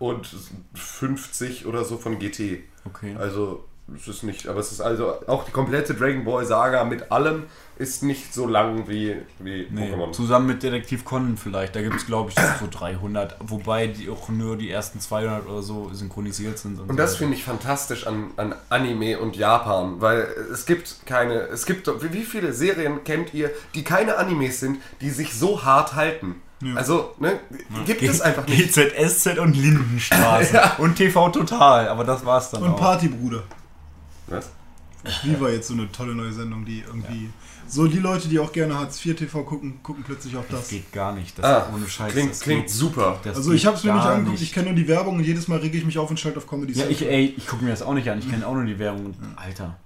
und 0.00 0.26
50 0.74 1.66
oder 1.66 1.84
so 1.84 1.96
von 1.96 2.18
GT. 2.18 2.64
okay. 2.86 3.14
Also, 3.16 3.64
es 3.94 4.06
ist 4.06 4.22
nicht, 4.22 4.46
aber 4.46 4.60
es 4.60 4.70
ist 4.70 4.80
also 4.80 5.14
auch 5.26 5.44
die 5.44 5.50
komplette 5.50 5.94
Dragon 5.94 6.24
Ball 6.24 6.46
Saga 6.46 6.84
mit 6.84 7.10
allem 7.10 7.44
ist 7.76 8.04
nicht 8.04 8.32
so 8.32 8.46
lang 8.46 8.86
wie, 8.88 9.16
wie 9.40 9.66
Nee, 9.68 9.92
Pokémon. 9.92 10.12
zusammen 10.12 10.46
mit 10.46 10.62
Detektiv 10.62 11.04
Conan 11.04 11.36
vielleicht, 11.36 11.74
da 11.74 11.82
gibt 11.82 11.96
es 11.96 12.06
glaube 12.06 12.30
ich 12.30 12.36
so 12.60 12.68
300, 12.70 13.36
wobei 13.40 13.88
die 13.88 14.08
auch 14.08 14.28
nur 14.28 14.56
die 14.56 14.70
ersten 14.70 15.00
200 15.00 15.46
oder 15.48 15.62
so 15.62 15.90
synchronisiert 15.92 16.58
sind. 16.58 16.78
Und 16.78 16.96
das 16.98 17.12
so. 17.12 17.18
finde 17.18 17.34
ich 17.34 17.42
fantastisch 17.42 18.06
an, 18.06 18.30
an 18.36 18.54
Anime 18.68 19.18
und 19.18 19.34
Japan, 19.34 20.00
weil 20.00 20.28
es 20.52 20.66
gibt 20.66 21.04
keine, 21.06 21.34
es 21.48 21.66
gibt, 21.66 21.90
wie 22.12 22.22
viele 22.24 22.52
Serien 22.52 23.02
kennt 23.02 23.34
ihr, 23.34 23.50
die 23.74 23.82
keine 23.82 24.18
Animes 24.18 24.60
sind, 24.60 24.78
die 25.00 25.10
sich 25.10 25.34
so 25.34 25.64
hart 25.64 25.94
halten? 25.94 26.36
Also, 26.74 27.14
ne, 27.18 27.40
gibt 27.86 28.02
es 28.02 28.20
einfach 28.20 28.46
nicht. 28.46 28.72
GZSZ 28.74 29.38
und 29.38 29.56
Lindenstraße 29.56 30.60
und 30.78 30.94
TV 30.96 31.30
Total, 31.30 31.88
aber 31.88 32.04
das 32.04 32.24
war's 32.24 32.50
dann 32.50 32.62
Und 32.62 32.72
auch. 32.72 32.76
Partybruder. 32.78 33.42
Was? 34.26 34.50
Wie 35.24 35.40
war 35.40 35.48
jetzt 35.50 35.68
so 35.68 35.74
eine 35.74 35.90
tolle 35.90 36.14
neue 36.14 36.32
Sendung, 36.32 36.64
die 36.66 36.84
irgendwie. 36.86 37.30
So 37.66 37.86
die 37.86 37.98
Leute, 38.00 38.28
die 38.28 38.38
auch 38.38 38.52
gerne 38.52 38.76
Hartz 38.78 39.04
IV 39.06 39.16
TV 39.16 39.42
gucken, 39.44 39.80
gucken 39.82 40.02
plötzlich 40.04 40.36
auch 40.36 40.44
Das 40.50 40.60
das. 40.62 40.68
geht 40.68 40.92
gar 40.92 41.12
nicht, 41.14 41.38
das 41.38 41.44
Ah, 41.46 41.58
ist 41.68 41.74
ohne 41.74 41.88
Scheiß. 41.88 42.12
klingt, 42.12 42.30
das 42.32 42.40
klingt 42.40 42.62
geht- 42.66 42.70
super. 42.70 43.18
das 43.22 43.36
Also 43.36 43.52
ich 43.52 43.64
habe 43.64 43.76
es 43.76 43.84
mir 43.84 43.94
nicht 43.94 44.04
angeguckt, 44.04 44.42
ich 44.42 44.52
kenne 44.52 44.66
nur 44.66 44.74
die 44.74 44.88
Werbung 44.88 45.16
und 45.16 45.24
jedes 45.24 45.46
Mal 45.48 45.60
rege 45.60 45.78
ich 45.78 45.84
mich 45.86 45.96
auf 45.96 46.10
und 46.10 46.18
schalte 46.20 46.38
auf 46.38 46.46
Comedy 46.48 46.72
Ja, 46.72 46.86
ich, 46.88 46.98
Central. 46.98 47.18
ey, 47.18 47.34
ich 47.36 47.46
gucke 47.46 47.64
mir 47.64 47.70
das 47.70 47.80
auch 47.82 47.94
nicht 47.94 48.10
an. 48.10 48.18
Ich 48.18 48.28
kenne 48.28 48.44
auch 48.46 48.54
nur 48.54 48.64
die 48.64 48.78
Werbung. 48.78 49.06
Und, 49.06 49.16
Alter. 49.36 49.76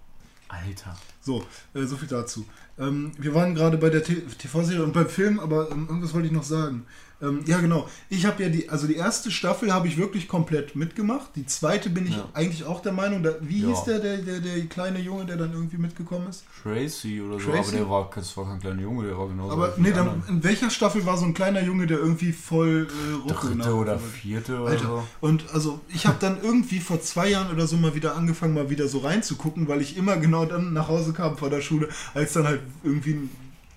Alter. 0.48 0.96
So, 1.24 1.42
äh, 1.74 1.84
so 1.84 1.96
viel 1.96 2.08
dazu. 2.08 2.44
Ähm, 2.78 3.12
wir 3.18 3.34
waren 3.34 3.54
gerade 3.54 3.78
bei 3.78 3.88
der 3.88 4.02
TV-Serie 4.04 4.82
und 4.84 4.92
beim 4.92 5.08
Film, 5.08 5.40
aber 5.40 5.70
ähm, 5.70 5.86
irgendwas 5.88 6.12
wollte 6.12 6.26
ich 6.26 6.32
noch 6.32 6.42
sagen. 6.42 6.84
Ähm, 7.22 7.40
ja, 7.46 7.60
genau. 7.60 7.88
Ich 8.10 8.26
habe 8.26 8.42
ja 8.42 8.48
die, 8.48 8.68
also 8.68 8.88
die 8.88 8.96
erste 8.96 9.30
Staffel 9.30 9.72
habe 9.72 9.86
ich 9.86 9.96
wirklich 9.96 10.26
komplett 10.26 10.74
mitgemacht. 10.74 11.30
Die 11.36 11.46
zweite 11.46 11.88
bin 11.88 12.06
ich 12.08 12.16
Ja. 12.16 12.28
eigentlich 12.34 12.64
auch 12.64 12.82
der 12.82 12.90
Meinung. 12.92 13.22
Da, 13.22 13.36
wie 13.40 13.60
Ja. 13.62 13.68
hieß 13.68 13.84
der, 13.84 14.00
der, 14.00 14.16
der, 14.18 14.40
der 14.40 14.66
kleine 14.66 14.98
Junge, 14.98 15.24
der 15.24 15.36
dann 15.36 15.52
irgendwie 15.52 15.76
mitgekommen 15.78 16.26
ist? 16.28 16.44
Tracy 16.60 17.22
oder 17.22 17.38
so. 17.38 17.46
Tracy? 17.52 17.58
Aber 17.68 17.72
der 17.72 17.88
war, 17.88 18.10
das 18.16 18.36
war 18.36 18.46
kein 18.46 18.58
kleiner 18.60 18.82
Junge, 18.82 19.06
der 19.06 19.16
war 19.16 19.28
genauso. 19.28 19.52
Aber 19.52 19.74
nee, 19.78 19.92
dann, 19.92 20.24
in 20.28 20.42
welcher 20.42 20.68
Staffel 20.70 21.06
war 21.06 21.16
so 21.16 21.24
ein 21.24 21.34
kleiner 21.34 21.62
Junge, 21.62 21.86
der 21.86 21.98
irgendwie 21.98 22.32
voll 22.32 22.88
äh, 22.90 23.12
Rucke 23.28 23.46
Dritte 23.54 23.74
oder 23.74 23.98
vierte 24.00 24.58
oder 24.60 24.70
Alter. 24.72 24.84
so. 24.84 25.04
Und 25.20 25.44
also 25.54 25.80
ich 25.88 26.06
habe 26.08 26.16
dann 26.18 26.42
irgendwie 26.42 26.80
vor 26.80 27.00
zwei 27.00 27.30
Jahren 27.30 27.54
oder 27.54 27.68
so 27.68 27.76
mal 27.76 27.94
wieder 27.94 28.16
angefangen, 28.16 28.54
mal 28.54 28.70
wieder 28.70 28.88
so 28.88 28.98
reinzugucken, 28.98 29.68
weil 29.68 29.80
ich 29.80 29.96
immer 29.96 30.16
genau 30.16 30.46
dann 30.46 30.72
nach 30.72 30.88
Hause 30.88 31.12
kam 31.14 31.36
vor 31.36 31.50
der 31.50 31.60
Schule, 31.60 31.88
als 32.12 32.32
dann 32.34 32.46
halt 32.46 32.60
irgendwie 32.82 33.28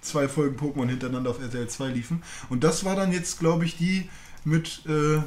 zwei 0.01 0.27
Folgen 0.27 0.57
Pokémon 0.57 0.87
hintereinander 0.87 1.29
auf 1.29 1.41
RTL 1.41 1.67
2 1.67 1.89
liefen. 1.89 2.23
Und 2.49 2.63
das 2.63 2.83
war 2.85 2.95
dann 2.95 3.11
jetzt, 3.11 3.39
glaube 3.39 3.65
ich, 3.65 3.77
die 3.77 4.09
mit 4.43 4.83
äh, 4.87 5.21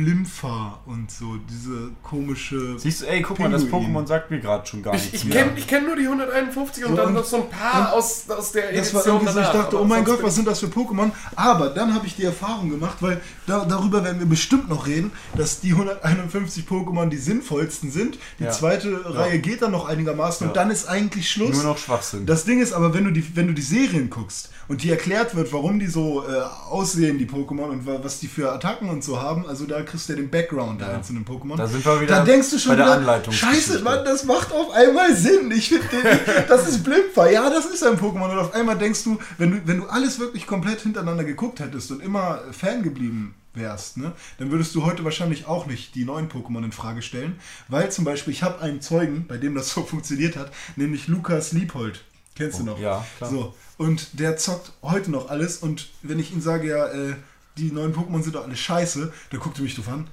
Blimfa 0.00 0.78
und 0.84 1.10
so, 1.10 1.36
diese 1.50 1.90
komische. 2.02 2.78
Siehst 2.78 3.00
du, 3.02 3.06
ey, 3.06 3.22
guck 3.22 3.38
mal, 3.38 3.50
das 3.50 3.62
Pinguin. 3.64 3.94
Pokémon 3.96 4.06
sagt 4.06 4.30
mir 4.30 4.40
gerade 4.40 4.66
schon 4.66 4.82
gar 4.82 4.94
Ich, 4.94 5.02
nichts 5.04 5.16
ich 5.16 5.24
mehr. 5.24 5.44
kenne 5.44 5.58
ich 5.58 5.66
kenn 5.66 5.86
nur 5.86 5.96
die 5.96 6.06
151 6.06 6.84
und 6.84 6.90
So, 6.90 6.96
dann 6.96 7.06
und- 7.08 7.14
noch 7.14 7.24
so 7.24 7.36
ein 7.38 7.48
paar 7.48 7.94
aus, 7.94 8.28
aus 8.28 8.52
der 8.52 8.64
Das 8.64 8.72
Edition 8.92 8.94
war 9.00 9.06
irgendwie 9.06 9.32
so, 9.32 9.40
ich 9.40 9.46
dachte, 9.46 9.80
oh 9.80 9.84
mein 9.84 10.04
Gott, 10.04 10.22
was 10.22 10.34
sind 10.34 10.46
das 10.46 10.60
für 10.60 10.66
Pokémon? 10.66 11.10
Aber 11.34 11.70
dann 11.70 11.94
habe 11.94 12.06
ich 12.06 12.14
die 12.14 12.24
Erfahrung 12.24 12.68
gemacht, 12.70 12.98
weil 13.00 13.20
da, 13.46 13.64
darüber 13.64 14.04
werden 14.04 14.18
wir 14.18 14.26
bestimmt 14.26 14.68
noch 14.68 14.86
reden, 14.86 15.10
dass 15.34 15.60
die 15.60 15.72
151 15.72 16.64
Pokémon 16.66 17.08
die 17.08 17.16
sinnvollsten 17.16 17.90
sind. 17.90 18.18
Die 18.38 18.44
Ja. 18.44 18.50
zweite 18.52 19.14
Reihe 19.14 19.38
geht 19.38 19.62
dann 19.62 19.72
noch 19.72 19.86
einigermaßen 19.88 20.46
und 20.48 20.54
Ja. 20.54 20.62
dann 20.62 20.70
ist 20.70 20.86
eigentlich 20.88 21.30
Schluss. 21.30 21.54
Nur 21.54 21.64
noch 21.64 21.78
Schwachsinn. 21.78 22.26
Das 22.26 22.44
Ding 22.44 22.60
ist 22.60 22.72
aber, 22.74 22.92
wenn 22.92 23.04
du 23.04 23.10
die, 23.12 23.24
wenn 23.34 23.46
du 23.46 23.54
die 23.54 23.62
Serien 23.62 24.10
guckst 24.10 24.50
und 24.68 24.82
die 24.82 24.90
erklärt 24.90 25.34
wird, 25.34 25.52
warum 25.52 25.78
die 25.78 25.86
so 25.86 26.24
äh, 26.26 26.42
aussehen, 26.70 27.18
die 27.18 27.26
Pokémon 27.26 27.64
und 27.70 27.86
wa- 27.86 28.00
was 28.02 28.20
die 28.20 28.26
für 28.28 28.52
Attacken 28.52 28.88
und 28.88 29.02
so 29.04 29.20
haben, 29.20 29.46
also 29.46 29.64
da 29.66 29.82
kriegst 29.82 30.08
du 30.08 30.12
ja 30.14 30.18
den 30.18 30.30
Background 30.30 30.80
der 30.80 30.94
einzelnen 30.94 31.24
Pokémon. 31.24 31.56
Da 31.56 31.66
sind 31.66 31.84
wir 31.84 32.00
wieder 32.00 32.16
Dann 32.16 32.26
denkst 32.26 32.50
du 32.50 32.58
schon 32.58 32.70
bei 32.72 32.76
der 32.76 32.86
wieder, 32.86 32.94
Anleitungsgeschichte. 32.96 33.54
Scheiße, 33.72 33.82
Mann, 33.84 34.04
das 34.04 34.24
macht 34.24 34.52
auf 34.52 34.70
einmal 34.72 35.14
Sinn. 35.14 35.50
Ich 35.50 35.68
finde, 35.68 35.86
das 36.48 36.68
ist 36.68 36.82
Blimper. 36.84 37.30
Ja, 37.30 37.48
das 37.50 37.66
ist 37.66 37.84
ein 37.84 37.96
Pokémon. 37.98 38.30
Und 38.30 38.38
auf 38.38 38.54
einmal 38.54 38.76
denkst 38.78 39.04
du, 39.04 39.18
wenn 39.38 39.50
du, 39.52 39.60
wenn 39.66 39.78
du 39.78 39.86
alles 39.86 40.18
wirklich 40.18 40.46
komplett 40.46 40.80
hintereinander 40.80 41.24
geguckt 41.24 41.60
hättest 41.60 41.90
und 41.90 42.02
immer 42.02 42.40
Fan 42.52 42.82
geblieben 42.82 43.34
wärst, 43.54 43.96
ne, 43.96 44.12
dann 44.38 44.50
würdest 44.50 44.74
du 44.74 44.84
heute 44.84 45.02
wahrscheinlich 45.04 45.46
auch 45.46 45.66
nicht 45.66 45.94
die 45.94 46.04
neuen 46.04 46.28
Pokémon 46.28 46.62
in 46.64 46.72
Frage 46.72 47.00
stellen. 47.00 47.38
Weil 47.68 47.90
zum 47.90 48.04
Beispiel, 48.04 48.32
ich 48.34 48.42
habe 48.42 48.60
einen 48.60 48.80
Zeugen, 48.82 49.24
bei 49.28 49.38
dem 49.38 49.54
das 49.54 49.70
so 49.70 49.82
funktioniert 49.84 50.36
hat, 50.36 50.50
nämlich 50.76 51.08
Lukas 51.08 51.52
Liebhold. 51.52 52.04
Kennst 52.34 52.58
du 52.58 52.64
noch? 52.64 52.78
Oh, 52.78 52.82
ja, 52.82 53.06
klar. 53.16 53.30
So, 53.30 53.54
und 53.78 54.18
der 54.18 54.36
zockt 54.36 54.72
heute 54.82 55.10
noch 55.10 55.28
alles. 55.28 55.58
Und 55.58 55.88
wenn 56.02 56.18
ich 56.18 56.32
ihm 56.32 56.40
sage, 56.40 56.68
ja, 56.68 56.86
äh, 56.88 57.14
die 57.58 57.72
neuen 57.72 57.94
Pokémon 57.94 58.22
sind 58.22 58.34
doch 58.34 58.44
alle 58.44 58.56
scheiße, 58.56 59.12
dann 59.30 59.40
guckt 59.40 59.58
er 59.58 59.62
mich 59.62 59.74
doof 59.74 59.88
an. 59.88 60.06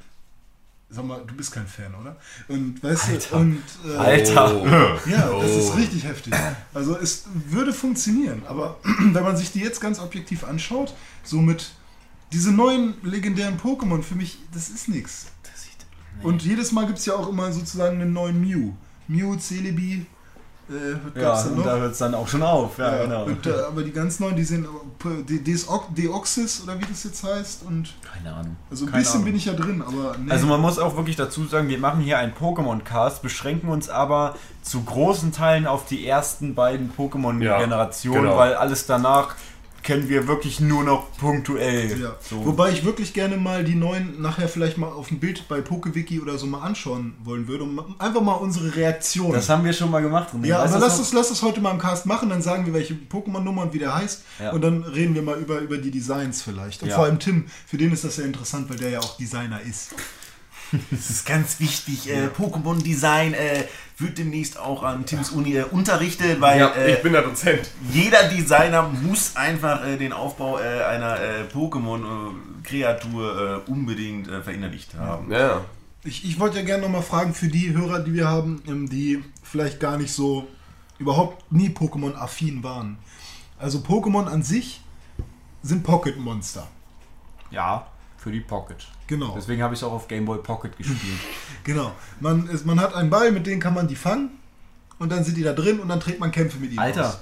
Sag 0.90 1.06
mal, 1.06 1.22
du 1.26 1.34
bist 1.34 1.52
kein 1.52 1.66
Fan, 1.66 1.94
oder? 1.96 2.16
Und 2.48 2.84
weißt 2.84 3.10
Alter. 3.10 3.30
du, 3.32 3.36
und 3.38 3.64
äh, 3.88 3.96
Alter. 3.96 4.56
Oh. 4.62 5.10
ja, 5.10 5.40
das 5.42 5.52
ist 5.52 5.76
richtig 5.76 6.04
heftig. 6.04 6.34
Also 6.74 6.96
es 6.98 7.24
würde 7.50 7.74
funktionieren, 7.74 8.44
aber 8.48 8.78
wenn 8.84 9.24
man 9.24 9.36
sich 9.36 9.52
die 9.52 9.60
jetzt 9.62 9.82
ganz 9.82 10.00
objektiv 10.00 10.44
anschaut, 10.44 10.94
so 11.24 11.42
mit 11.42 11.72
diese 12.32 12.52
neuen 12.52 12.94
legendären 13.04 13.60
Pokémon, 13.60 14.04
für 14.04 14.16
mich, 14.16 14.38
das 14.54 14.70
ist 14.70 14.88
nichts. 14.88 15.26
Sieht- 15.56 16.24
Und 16.26 16.44
jedes 16.44 16.72
Mal 16.72 16.86
gibt 16.86 17.00
es 17.00 17.06
ja 17.08 17.16
auch 17.16 17.28
immer 17.28 17.52
sozusagen 17.52 18.00
einen 18.00 18.14
neuen 18.14 18.40
Mew. 18.40 18.74
Mew, 19.08 19.36
Celebi, 19.40 20.06
äh, 20.74 21.20
Ja, 21.20 21.30
gab's 21.30 21.44
da 21.44 21.50
und 21.50 21.58
noch? 21.58 21.64
da 21.66 21.76
hört 21.78 21.92
es 21.94 21.98
dann 22.00 22.16
auch 22.16 22.28
schon 22.28 22.44
auf. 22.44 22.78
Ja, 22.78 22.96
Ja, 22.98 23.04
genau. 23.04 23.24
und, 23.26 23.46
äh, 23.46 23.52
aber 23.68 23.84
die 23.84 23.92
ganz 23.92 24.20
neuen, 24.20 24.36
die 24.36 24.44
sind 24.44 24.68
De- 25.04 25.40
Deox- 25.40 25.94
Deoxys 25.96 26.64
oder 26.64 26.80
wie 26.80 26.86
das 26.86 27.04
jetzt 27.04 27.24
heißt. 27.24 27.64
Und 27.68 27.94
Keine 28.02 28.34
Ahnung. 28.36 28.56
also 28.72 28.86
ein 28.86 28.92
Keine 28.92 29.02
bisschen 29.04 29.16
Ahnung. 29.16 29.26
bin 29.26 29.36
ich 29.36 29.46
ja 29.46 29.54
drin, 29.54 29.82
aber 29.86 30.16
nee. 30.18 30.32
Also 30.32 30.48
man 30.48 30.62
muss 30.62 30.80
auch 30.80 30.96
wirklich 30.96 31.16
dazu 31.16 31.46
sagen, 31.46 31.68
wir 31.68 31.78
machen 31.80 32.02
hier 32.02 32.18
einen 32.20 32.34
Pokémon-Cast, 32.34 33.22
beschränken 33.22 33.70
uns 33.70 33.90
aber 33.90 34.36
zu 34.62 34.82
großen 34.84 35.32
Teilen 35.34 35.68
auf 35.68 35.86
die 35.86 36.08
ersten 36.08 36.56
beiden 36.56 36.92
Pokémon-Generationen, 36.98 38.16
Ja, 38.24 38.30
genau. 38.30 38.38
weil 38.38 38.56
alles 38.56 38.86
danach 38.86 39.36
kennen 39.84 40.10
wir 40.10 40.28
wirklich 40.28 40.60
nur 40.60 40.84
noch 40.84 41.12
punktuell. 41.18 42.00
Ja. 42.00 42.16
So. 42.22 42.46
Wobei 42.46 42.72
ich 42.72 42.84
wirklich 42.86 43.14
gerne 43.14 43.38
mal 43.38 43.64
die 43.64 43.76
neuen 43.76 44.22
nachher 44.22 44.48
vielleicht 44.48 44.78
mal 44.78 44.88
auf 44.88 45.10
dem 45.10 45.20
Bild 45.20 45.48
bei 45.48 45.62
PokeWiki 45.62 46.20
oder 46.22 46.38
so 46.38 46.48
mal 46.48 46.62
anschauen 46.62 47.14
wollen 47.24 47.48
würde, 47.48 47.66
um 47.66 47.96
einfach 48.00 48.22
mal 48.22 48.34
unsere 48.34 48.76
Reaktion. 48.76 49.34
das 49.34 49.50
haben 49.50 49.66
wir 49.66 49.74
schon 49.74 49.92
mal 49.92 50.02
gemacht. 50.02 50.30
René. 50.34 50.48
ja, 50.48 50.64
Weißt 50.64 50.74
aber 50.74 50.86
lass 50.86 51.00
es, 51.00 51.14
lass 51.14 51.30
es 51.32 51.42
heute 51.42 51.60
mal 51.62 51.72
im 51.72 51.80
Cast 51.80 52.06
machen, 52.06 52.30
dann 52.30 52.42
sagen 52.42 52.66
wir, 52.66 52.74
welche 52.74 52.94
Pokémon-Nummer 52.94 53.64
und 53.64 53.74
wie 53.74 53.80
der 53.80 53.94
heißt. 53.96 54.24
Ja. 54.40 54.52
Und 54.52 54.62
dann 54.62 54.84
reden 54.84 55.14
wir 55.16 55.22
mal 55.22 55.38
über, 55.38 55.60
über 55.60 55.78
die 55.78 55.92
Designs 55.92 56.42
vielleicht. 56.42 56.82
Und 56.82 56.90
Ja. 56.90 56.96
vor 56.96 57.04
allem 57.06 57.20
Tim, 57.20 57.46
für 57.68 57.78
den 57.78 57.92
ist 57.92 58.04
das 58.06 58.18
ja 58.18 58.24
interessant, 58.24 58.70
weil 58.70 58.78
der 58.78 58.90
ja 58.90 59.00
auch 59.00 59.18
Designer 59.18 59.60
ist. 59.62 59.94
Das 60.90 61.10
ist 61.10 61.26
ganz 61.28 61.60
wichtig. 61.60 62.10
Äh, 62.10 62.30
Pokémon-Design 62.36 63.34
äh, 63.36 63.66
wird 63.98 64.18
demnächst 64.18 64.60
auch 64.60 64.84
an 64.84 65.06
Tims 65.06 65.30
Uni 65.32 65.56
äh, 65.56 65.64
unterrichtet, 65.64 66.42
weil 66.42 66.60
Ja, 66.60 66.68
äh, 66.70 66.96
ich 66.96 67.02
bin 67.04 67.14
der 67.14 67.22
Dozent. 67.22 67.70
jeder 67.92 68.24
Designer 68.28 68.84
muss 68.84 69.36
einfach 69.36 69.86
äh, 69.86 69.98
den 69.98 70.14
Aufbau 70.14 70.60
äh, 70.60 70.84
einer 70.84 71.20
äh, 71.20 71.44
Pokémon-Kreatur 71.54 73.64
äh, 73.68 73.72
unbedingt 73.72 74.28
äh, 74.28 74.42
verinnerlicht 74.42 74.96
haben. 74.96 75.32
Ja. 75.32 75.62
Ich, 76.04 76.26
ich 76.26 76.40
wollte 76.40 76.58
ja 76.60 76.66
gerne 76.66 76.84
nochmal 76.84 77.02
fragen 77.02 77.34
für 77.34 77.48
die 77.48 77.74
Hörer, 77.74 78.00
die 78.00 78.14
wir 78.14 78.28
haben, 78.28 78.62
ähm, 78.68 78.90
die 78.90 79.24
vielleicht 79.42 79.80
gar 79.80 79.98
nicht 79.98 80.14
so 80.14 80.48
überhaupt 81.00 81.52
nie 81.52 81.70
Pokémon-affin 81.70 82.64
waren. 82.64 82.98
Also 83.58 83.80
Pokémon 83.80 84.26
an 84.28 84.44
sich 84.44 84.82
sind 85.62 85.84
Pocket-Monster. 85.84 86.68
Ja. 87.52 87.88
Für 88.24 88.32
die 88.32 88.40
Pocket. 88.40 88.78
Genau. 89.08 89.34
Deswegen 89.36 89.62
habe 89.62 89.74
ich 89.74 89.80
es 89.82 89.84
auch 89.84 89.92
auf 89.92 90.08
Game 90.08 90.26
Boy 90.26 90.40
Pocket 90.40 90.76
gespielt. 90.78 91.00
Genau. 91.66 91.92
Man, 92.20 92.48
ist, 92.50 92.66
man 92.66 92.80
hat 92.80 92.94
einen 92.94 93.10
Ball, 93.10 93.32
mit 93.32 93.46
dem 93.48 93.60
kann 93.60 93.74
man 93.74 93.88
die 93.88 93.96
fangen. 93.96 94.32
Und 95.00 95.12
dann 95.12 95.24
sind 95.24 95.38
die 95.38 95.44
da 95.44 95.54
drin 95.54 95.80
und 95.80 95.88
dann 95.90 96.00
trägt 96.00 96.20
man 96.20 96.32
Kämpfe 96.32 96.58
mit 96.58 96.72
ihnen 96.72 96.80
Alter. 96.80 97.08
aus. 97.10 97.20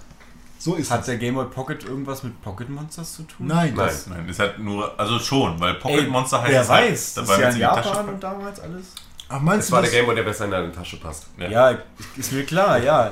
So 0.60 0.76
ist 0.76 0.92
Hat 0.92 1.00
das. 1.00 1.06
der 1.08 1.18
Game 1.18 1.34
Boy 1.36 1.46
Pocket 1.46 1.84
irgendwas 1.84 2.22
mit 2.24 2.40
Pocket 2.42 2.70
Monsters 2.70 3.16
zu 3.16 3.24
tun? 3.24 3.48
Nein, 3.48 3.74
Nein. 3.76 3.88
das, 3.88 4.08
Nein, 4.08 4.30
ist 4.30 4.40
halt 4.40 4.60
nur, 4.60 5.00
also 5.00 5.18
schon, 5.20 5.60
weil 5.60 5.76
Pocket 5.76 6.02
Ey, 6.02 6.08
Monster 6.08 6.42
heißt 6.42 6.52
wer 6.52 6.62
es 6.62 6.70
halt, 6.70 6.92
weiß, 6.92 7.14
das 7.16 7.26
dabei 7.28 7.34
ist 7.36 7.42
ja 7.42 7.50
in 7.50 7.58
Japan 7.58 8.10
und 8.10 8.24
damals 8.24 8.60
alles. 8.60 8.86
Ach, 9.30 9.42
meinst 9.42 9.62
Das 9.64 9.68
du 9.70 9.74
war 9.74 9.82
der 9.82 9.92
Gameboy, 9.92 10.16
der 10.16 10.24
besser 10.24 10.46
in 10.46 10.52
deine 10.52 10.72
Tasche 10.72 10.98
passt. 10.98 11.26
Ja, 11.38 11.78
ist 12.18 12.32
mir 12.32 12.44
klar, 12.46 12.78
ja. 12.78 13.12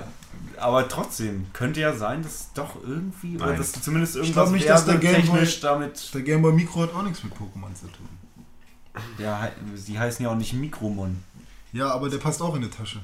Aber 0.60 0.88
trotzdem, 0.88 1.48
könnte 1.54 1.80
ja 1.80 1.94
sein, 1.96 2.22
dass 2.24 2.52
doch 2.54 2.76
irgendwie, 2.84 3.36
oder 3.38 3.48
Nein. 3.48 3.58
dass 3.58 3.72
du 3.72 3.82
zumindest 3.82 4.16
irgendwas 4.16 4.52
nicht, 4.52 4.68
dass 4.70 4.86
der 4.86 4.98
Game 4.98 5.14
Boy- 5.14 5.22
technisch 5.22 5.60
damit. 5.62 6.14
Der 6.14 6.22
Game 6.22 6.42
Boy 6.42 6.54
Micro 6.54 6.82
hat 6.82 6.94
auch 6.94 7.04
nichts 7.04 7.24
mit 7.24 7.34
Pokémon 7.34 7.74
zu 7.74 7.88
tun. 7.88 8.08
Ja, 9.18 9.50
die 9.88 9.98
heißen 10.00 10.24
ja 10.26 10.32
auch 10.32 10.36
nicht 10.36 10.54
Mikromon. 10.54 11.24
Ja, 11.72 11.90
aber 11.92 12.10
der 12.10 12.18
passt 12.18 12.42
auch 12.42 12.56
in 12.56 12.62
die 12.64 12.70
Tasche. 12.70 13.00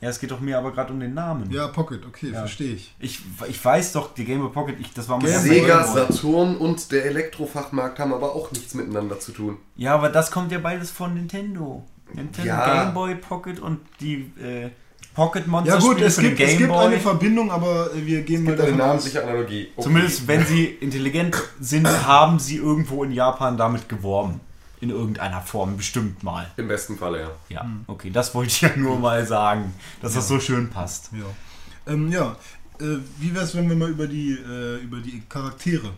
Ja, 0.00 0.08
es 0.08 0.18
geht 0.18 0.32
doch 0.32 0.40
mir 0.40 0.58
aber 0.58 0.72
gerade 0.72 0.92
um 0.92 0.98
den 0.98 1.14
Namen. 1.14 1.48
Ja, 1.52 1.68
Pocket, 1.68 2.04
okay, 2.04 2.30
Ja. 2.32 2.40
verstehe 2.40 2.74
ich. 2.74 2.92
Ich, 2.98 3.20
ich 3.48 3.64
weiß 3.64 3.92
doch, 3.92 4.12
die 4.14 4.24
Game 4.24 4.40
Boy 4.40 4.50
Pocket, 4.50 4.80
ich, 4.80 4.92
das 4.92 5.08
war 5.08 5.18
mein 5.18 5.26
Game 5.26 5.34
erster 5.34 5.48
Sega. 5.48 5.84
Saturn 6.12 6.56
und 6.56 6.90
der 6.90 7.04
Elektrofachmarkt 7.06 8.00
haben 8.00 8.12
aber 8.12 8.34
auch 8.34 8.50
nichts 8.50 8.74
miteinander 8.74 9.20
zu 9.20 9.30
tun. 9.30 9.58
Ja, 9.76 9.94
aber 9.94 10.08
das 10.08 10.32
kommt 10.32 10.50
ja 10.50 10.58
beides 10.58 10.90
von 10.90 11.14
Nintendo. 11.14 11.86
Nintendo 12.12 12.48
Ja. 12.48 12.82
Game 12.84 12.94
Boy 12.94 13.14
Pocket 13.14 13.60
und 13.60 13.78
die 14.00 14.32
äh, 14.42 14.70
Pocket 15.14 15.46
Monster 15.46 15.74
Ja 15.74 15.80
gut, 15.80 15.92
Spiele 15.92 16.06
es 16.06 16.16
gibt, 16.18 16.40
es 16.40 16.58
gibt 16.58 16.72
eine 16.72 16.98
Verbindung, 16.98 17.50
aber 17.50 17.92
äh, 17.94 18.06
wir 18.06 18.22
gehen 18.22 18.44
mal 18.44 18.52
eine 18.52 18.62
davon 18.62 18.74
aus. 18.74 18.86
namensliche 18.86 19.22
Analogie. 19.22 19.68
Okay. 19.74 19.82
Zumindest 19.82 20.26
wenn 20.26 20.46
sie 20.46 20.64
intelligent 20.64 21.36
sind, 21.60 21.86
haben 21.86 22.38
sie 22.38 22.56
irgendwo 22.56 23.04
in 23.04 23.12
Japan 23.12 23.56
damit 23.56 23.88
geworben. 23.88 24.40
In 24.80 24.90
irgendeiner 24.90 25.40
Form, 25.40 25.76
bestimmt 25.76 26.24
mal. 26.24 26.50
Im 26.56 26.66
besten 26.66 26.96
Falle, 26.98 27.20
ja. 27.20 27.30
Ja, 27.48 27.70
okay, 27.86 28.10
das 28.10 28.34
wollte 28.34 28.50
ich 28.50 28.60
ja 28.62 28.70
nur 28.76 28.98
mal 28.98 29.24
sagen, 29.24 29.74
dass 30.00 30.14
das 30.14 30.26
so 30.26 30.40
schön 30.40 30.70
passt. 30.70 31.10
Ja, 31.12 31.92
ähm, 31.92 32.10
ja. 32.10 32.36
Äh, 32.80 32.98
wie 33.20 33.32
wäre 33.32 33.44
es, 33.44 33.54
wenn 33.54 33.68
wir 33.68 33.76
mal 33.76 33.90
über 33.90 34.08
die, 34.08 34.32
äh, 34.32 34.82
über 34.82 34.98
die 34.98 35.22
Charaktere 35.28 35.90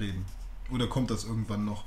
reden? 0.00 0.24
Oder 0.72 0.88
kommt 0.88 1.10
das 1.10 1.24
irgendwann 1.24 1.64
noch? 1.64 1.84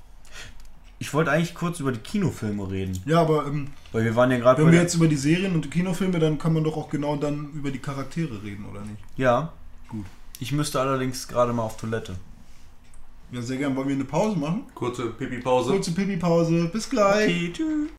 Ich 0.99 1.13
wollte 1.13 1.31
eigentlich 1.31 1.53
kurz 1.53 1.79
über 1.79 1.91
die 1.91 1.99
Kinofilme 1.99 2.71
reden, 2.71 2.99
Ja, 3.05 3.21
aber 3.21 3.45
ähm, 3.45 3.67
weil 3.91 4.03
wir 4.03 4.15
waren 4.15 4.31
ja 4.31 4.37
gerade 4.39 4.65
wenn 4.65 4.71
wir 4.71 4.81
jetzt 4.81 4.95
über 4.95 5.07
die 5.07 5.15
Serien 5.15 5.53
und 5.53 5.65
die 5.65 5.69
Kinofilme, 5.69 6.17
dann 6.17 6.39
kann 6.39 6.53
man 6.53 6.63
doch 6.63 6.75
auch 6.75 6.89
genau 6.89 7.15
dann 7.15 7.51
über 7.53 7.69
die 7.69 7.79
Charaktere 7.79 8.41
reden, 8.43 8.65
oder 8.65 8.81
nicht? 8.81 8.97
Ja. 9.15 9.53
Gut. 9.89 10.05
Ich 10.39 10.51
müsste 10.51 10.79
allerdings 10.79 11.27
gerade 11.27 11.53
mal 11.53 11.63
auf 11.63 11.77
Toilette. 11.77 12.15
Ja, 13.31 13.41
sehr 13.41 13.57
gern. 13.57 13.75
Wollen 13.75 13.89
wir 13.89 13.95
eine 13.95 14.05
Pause 14.05 14.37
machen? 14.37 14.63
Kurze 14.73 15.07
Pipi-Pause. 15.07 15.71
Kurze 15.71 15.91
Pipi-Pause. 15.91 16.69
Bis 16.71 16.89
gleich. 16.89 17.27
Okay, 17.27 17.51
tschüss. 17.53 17.89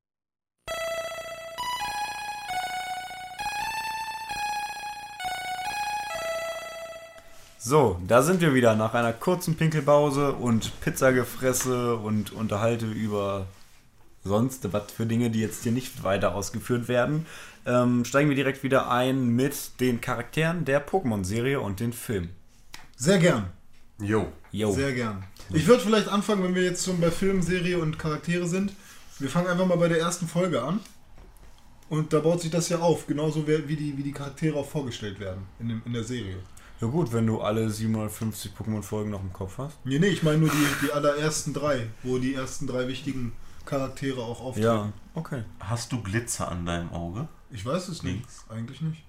So, 7.69 8.01
da 8.09 8.23
sind 8.23 8.41
wir 8.41 8.55
wieder 8.55 8.75
nach 8.77 8.95
einer 8.95 9.13
kurzen 9.13 9.55
Pinkelpause 9.55 10.33
und 10.33 10.81
Pizzagefresse 10.81 11.97
und 11.97 12.33
unterhalte 12.33 12.87
über 12.87 13.45
sonst 14.25 14.73
was 14.73 14.91
für 14.91 15.05
Dinge, 15.05 15.29
die 15.29 15.43
jetzt 15.43 15.65
hier 15.65 15.73
nicht 15.73 16.03
weiter 16.03 16.35
ausgeführt 16.35 16.89
werden. 16.89 17.27
Ähm, 17.67 18.07
steigen 18.07 18.31
wir 18.31 18.37
direkt 18.37 18.63
wieder 18.63 18.91
ein 18.91 19.37
mit 19.37 19.81
den 19.81 20.01
Charakteren 20.01 20.65
der 20.65 20.81
Pokémon-Serie 20.81 21.61
und 21.61 21.81
den 21.81 21.93
Film. 21.93 22.31
Sehr 22.97 23.19
gern. 23.19 23.51
Jo. 24.01 24.33
Yo. 24.51 24.73
Sehr 24.73 24.95
gern. 24.95 25.25
Ich 25.53 25.67
würde 25.67 25.83
vielleicht 25.83 26.09
anfangen, 26.09 26.45
wenn 26.45 26.55
wir 26.55 26.65
jetzt 26.65 26.87
schon 26.87 26.99
bei 26.99 27.11
Film, 27.11 27.43
Serie 27.43 27.81
und 27.81 27.99
Charaktere 27.99 28.47
sind. 28.47 28.73
Wir 29.19 29.29
fangen 29.29 29.47
einfach 29.49 29.67
mal 29.67 29.77
bei 29.77 29.89
der 29.89 29.99
ersten 29.99 30.27
Folge 30.27 30.63
an. 30.63 30.81
Und 31.91 32.15
da 32.15 32.21
baut 32.21 32.41
sich 32.41 32.51
das 32.51 32.71
ja 32.71 32.79
auf, 32.79 33.07
genauso 33.07 33.47
wie 33.47 33.69
wie 33.69 33.77
die, 33.77 33.99
wie 33.99 34.05
die 34.05 34.13
Charaktere 34.13 34.57
auch 34.57 34.67
vorgestellt 34.67 35.21
werden 35.21 35.43
in, 35.61 35.69
dem, 35.69 35.83
in 35.85 35.93
der 35.93 36.05
Serie. 36.05 36.39
Ja 36.81 36.87
gut, 36.87 37.13
wenn 37.13 37.27
du 37.27 37.41
alle 37.41 37.69
750 37.71 38.53
Pokémon-Folgen 38.53 39.11
noch 39.11 39.21
im 39.21 39.33
Kopf 39.33 39.59
hast. 39.59 39.85
Nee, 39.85 39.99
nee, 39.99 40.09
ich 40.09 40.23
meine 40.23 40.39
nur 40.39 40.49
die, 40.49 40.87
die 40.87 40.93
allerersten 40.93 41.53
drei, 41.53 41.89
wo 42.05 42.19
die 42.19 42.35
ersten 42.35 42.69
drei 42.69 42.87
wichtigen 42.87 43.33
Charaktere 43.67 44.23
auch 44.23 44.41
auftreten. 44.41 44.67
Ja, 44.67 44.93
okay. 45.15 45.43
Hast 45.59 45.91
du 45.91 46.01
Glitzer 46.03 46.49
an 46.49 46.65
deinem 46.65 46.93
Auge? 46.93 47.27
Ich 47.51 47.67
weiß 47.67 47.89
es 47.89 48.03
nicht. 48.05 48.15
Links. 48.15 48.45
Eigentlich 48.49 48.81
nicht. 48.81 49.03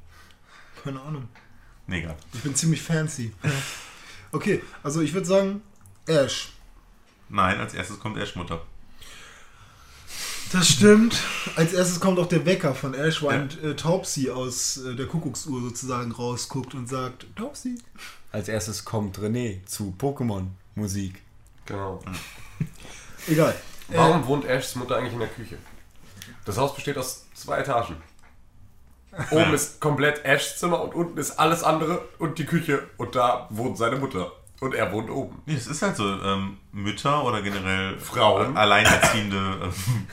Keine 0.84 1.00
Ahnung. 1.02 1.28
Nee, 1.86 2.00
egal. 2.00 2.16
Ich 2.34 2.41
bin 2.41 2.56
ziemlich 2.56 2.82
fancy. 2.82 3.34
Okay, 4.32 4.64
also 4.82 5.02
ich 5.02 5.14
würde 5.14 5.28
sagen, 5.28 5.62
Ash. 6.08 6.54
Nein, 7.30 7.60
als 7.60 7.74
erstes 7.74 8.00
kommt 8.00 8.18
Ash 8.18 8.36
Mutter. 8.36 8.64
Das 10.52 10.68
stimmt. 10.70 11.16
Als 11.56 11.74
erstes 11.74 12.00
kommt 12.00 12.18
auch 12.18 12.28
der 12.28 12.46
Wecker 12.46 12.74
von 12.74 12.94
Ash, 12.96 13.22
wo 13.22 13.30
Ja. 13.30 13.38
ein 13.38 13.50
äh, 13.64 13.76
Taubsi 13.76 14.32
aus 14.32 14.78
äh, 14.78 14.96
der 14.96 15.06
Kuckucksuhr 15.06 15.62
sozusagen 15.62 16.12
rausguckt 16.12 16.74
und 16.74 16.88
sagt, 16.90 17.28
Taubsi. 17.36 17.78
Als 18.32 18.48
erstes 18.48 18.84
kommt 18.86 19.20
René 19.20 19.64
zu 19.66 19.94
Pokémon-Musik. 20.00 21.22
Genau. 21.66 22.02
Egal. 23.28 23.56
Warum 23.90 24.26
wohnt 24.26 24.46
Ashs 24.46 24.76
Mutter 24.76 24.98
eigentlich 24.98 25.14
in 25.14 25.20
der 25.20 25.28
Küche? 25.30 25.58
Das 26.46 26.58
Haus 26.58 26.74
besteht 26.74 26.98
aus 26.98 27.26
zwei 27.36 27.58
Etagen. 27.60 27.98
Oben 29.32 29.54
ist 29.54 29.80
komplett 29.80 30.24
Ashs 30.26 30.58
Zimmer 30.60 30.82
und 30.82 30.94
unten 30.96 31.18
ist 31.18 31.40
alles 31.40 31.64
andere 31.64 32.08
und 32.20 32.38
die 32.40 32.46
Küche. 32.46 32.88
Und 32.98 33.16
da 33.16 33.48
wohnt 33.52 33.78
seine 33.78 33.98
Mutter. 33.98 34.32
Und 34.62 34.76
er 34.76 34.92
wohnt 34.92 35.10
oben. 35.10 35.42
Nee, 35.46 35.56
es 35.56 35.68
ist 35.68 35.82
halt 35.82 35.96
so, 35.96 36.04
ähm, 36.22 36.58
Mütter 36.74 37.24
oder 37.24 37.42
generell 37.42 37.98
Frauen. 37.98 38.56
äh, 38.56 38.60
alleinerziehende 38.60 39.38
ähm, 39.64 40.08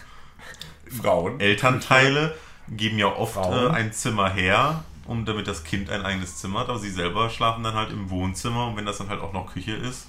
Frauen. 0.90 1.40
Elternteile 1.40 2.34
geben 2.68 2.98
ja 2.98 3.06
oft 3.06 3.36
äh, 3.36 3.68
ein 3.68 3.92
Zimmer 3.92 4.30
her, 4.30 4.84
um 5.06 5.24
damit 5.24 5.46
das 5.46 5.64
Kind 5.64 5.90
ein 5.90 6.04
eigenes 6.04 6.36
Zimmer 6.36 6.60
hat, 6.60 6.68
aber 6.68 6.78
sie 6.78 6.90
selber 6.90 7.30
schlafen 7.30 7.62
dann 7.62 7.74
halt 7.74 7.90
im 7.90 8.10
Wohnzimmer 8.10 8.68
und 8.68 8.76
wenn 8.76 8.86
das 8.86 8.98
dann 8.98 9.08
halt 9.08 9.20
auch 9.20 9.32
noch 9.32 9.52
Küche 9.52 9.72
ist, 9.72 10.08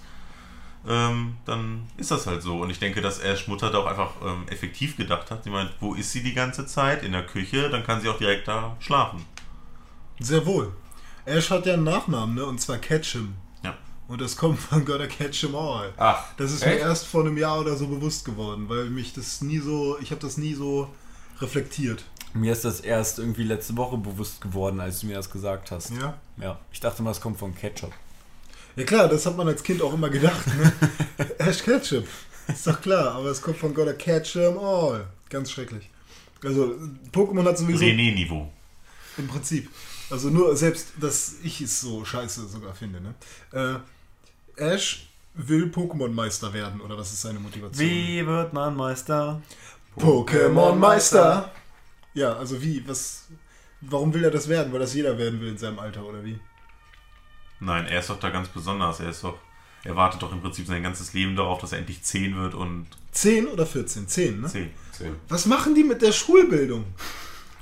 ähm, 0.88 1.36
dann 1.45 1.88
ist 1.98 2.12
das 2.12 2.28
halt 2.28 2.41
so. 2.41 2.62
Und 2.62 2.70
ich 2.70 2.80
denke, 2.80 3.02
dass 3.02 3.20
Ash 3.20 3.48
Mutter 3.48 3.70
da 3.70 3.80
auch 3.80 3.86
einfach 3.86 4.12
ähm, 4.26 4.45
effektiv 4.49 4.98
gedacht 4.98 5.32
hat. 5.32 5.44
Sie 5.44 5.49
meint, 5.49 5.72
wo 5.80 5.94
ist 5.94 6.12
sie 6.12 6.24
die 6.24 6.34
ganze 6.34 6.66
Zeit? 6.66 7.04
In 7.04 7.12
der 7.12 7.26
Küche, 7.26 7.70
dann 7.70 7.84
kann 7.84 8.02
sie 8.02 8.10
auch 8.10 8.18
direkt 8.18 8.48
da 8.48 8.76
schlafen. 8.80 9.26
Sehr 10.20 10.45
wohl. 10.45 10.72
Ash 11.26 11.49
hat 11.52 11.66
ja 11.66 11.74
einen 11.74 11.84
Nachnamen, 11.84 12.36
ne? 12.36 12.45
Und 12.45 12.62
zwar 12.62 12.78
Ketchum. 12.78 13.36
Und 14.07 14.21
das 14.21 14.38
kommt 14.38 14.59
von 14.59 14.85
Gotta 14.85 15.07
Catch 15.07 15.43
'em 15.43 15.55
All. 15.55 15.93
Ach, 15.97 16.23
Das 16.38 16.51
ist 16.51 16.63
mir 16.65 16.73
echt? 16.73 16.81
erst 16.81 17.07
vor 17.07 17.21
einem 17.25 17.38
Jahr 17.38 17.59
oder 17.59 17.75
so 17.75 17.88
bewusst 17.88 18.23
geworden, 18.25 18.69
weil 18.69 18.85
mich 18.89 19.13
das 19.13 19.41
nie 19.41 19.59
so, 19.59 19.97
ich 19.99 20.11
habe 20.11 20.21
das 20.21 20.38
nie 20.38 20.53
so 20.53 20.89
reflektiert. 21.41 22.03
Mir 22.34 22.53
ist 22.53 22.63
das 22.65 22.79
erst 22.79 23.19
irgendwie 23.19 23.43
letzte 23.43 23.75
Woche 23.77 23.97
bewusst 23.97 24.39
geworden, 24.41 24.79
als 24.79 24.99
du 25.01 25.07
mir 25.07 25.15
das 25.15 25.29
gesagt 25.29 25.71
hast. 25.71 25.91
Ja? 25.91 26.17
Ja, 26.38 26.59
ich 26.71 26.79
dachte 26.79 27.01
mal, 27.03 27.11
es 27.11 27.19
kommt 27.21 27.38
von 27.39 27.53
Ketchup. 27.55 27.91
Ja 28.75 28.84
klar, 28.85 29.07
das 29.09 29.25
hat 29.25 29.35
man 29.35 29.47
als 29.47 29.63
Kind 29.63 29.81
auch 29.81 29.93
immer 29.93 30.09
gedacht, 30.09 30.45
ne? 30.55 30.71
Ash 31.39 31.63
Ketchum. 31.63 32.03
Ist 32.47 32.65
doch 32.67 32.79
klar, 32.81 33.13
aber 33.15 33.29
es 33.29 33.41
kommt 33.41 33.57
von 33.57 33.73
Gotta 33.73 33.93
Catch 33.93 34.35
'em 34.38 34.57
All. 34.57 35.07
Ganz 35.29 35.51
schrecklich. 35.51 35.89
Also, 36.43 36.75
Pokémon 37.11 37.43
hat 37.45 37.57
sowieso 37.57 37.84
René-Niveau. 37.84 38.47
im 39.17 39.27
Prinzip. 39.27 39.69
Also 40.09 40.29
nur 40.29 40.55
selbst, 40.55 40.89
dass 41.01 41.35
ich 41.43 41.59
es 41.59 41.81
so 41.81 42.05
scheiße 42.05 42.47
sogar 42.47 42.73
finde, 42.75 43.01
ne? 43.01 43.13
Äh, 43.51 43.79
Ash 44.57 45.07
will 45.34 45.67
Pokémon-Meister 45.67 46.53
werden, 46.53 46.81
oder 46.81 46.97
was 46.97 47.13
ist 47.13 47.21
seine 47.21 47.39
Motivation? 47.39 47.88
Wie 47.88 48.25
wird 48.25 48.53
man 48.53 48.75
Meister? 48.75 49.41
Pokémon-Meister! 49.97 51.51
Ja, 52.13 52.34
also 52.34 52.61
wie, 52.61 52.88
was, 52.88 53.27
warum 53.81 54.13
will 54.13 54.23
er 54.23 54.31
das 54.31 54.47
werden? 54.49 54.73
Weil 54.73 54.79
das 54.79 54.93
jeder 54.93 55.17
werden 55.17 55.39
will 55.39 55.49
in 55.49 55.57
seinem 55.57 55.79
Alter, 55.79 56.03
oder 56.03 56.23
wie? 56.23 56.39
Nein, 57.59 57.85
er 57.85 57.99
ist 57.99 58.09
doch 58.09 58.19
da 58.19 58.29
ganz 58.29 58.47
besonders. 58.49 58.99
Er 58.99 59.09
ist 59.09 59.23
doch, 59.23 59.38
er 59.84 59.95
wartet 59.95 60.21
doch 60.21 60.31
im 60.31 60.41
Prinzip 60.41 60.67
sein 60.67 60.84
ganzes 60.84 61.13
Leben 61.13 61.35
darauf, 61.35 61.59
dass 61.59 61.71
er 61.71 61.79
endlich 61.79 62.01
10 62.01 62.35
wird 62.35 62.55
und 62.55 62.88
10 63.11 63.47
oder 63.47 63.65
14? 63.65 64.07
10, 64.07 64.41
ne? 64.41 64.47
10. 64.47 64.69
Zehn. 64.91 65.15
Was 65.29 65.45
machen 65.45 65.75
die 65.75 65.84
mit 65.84 66.01
der 66.01 66.11
Schulbildung? 66.11 66.85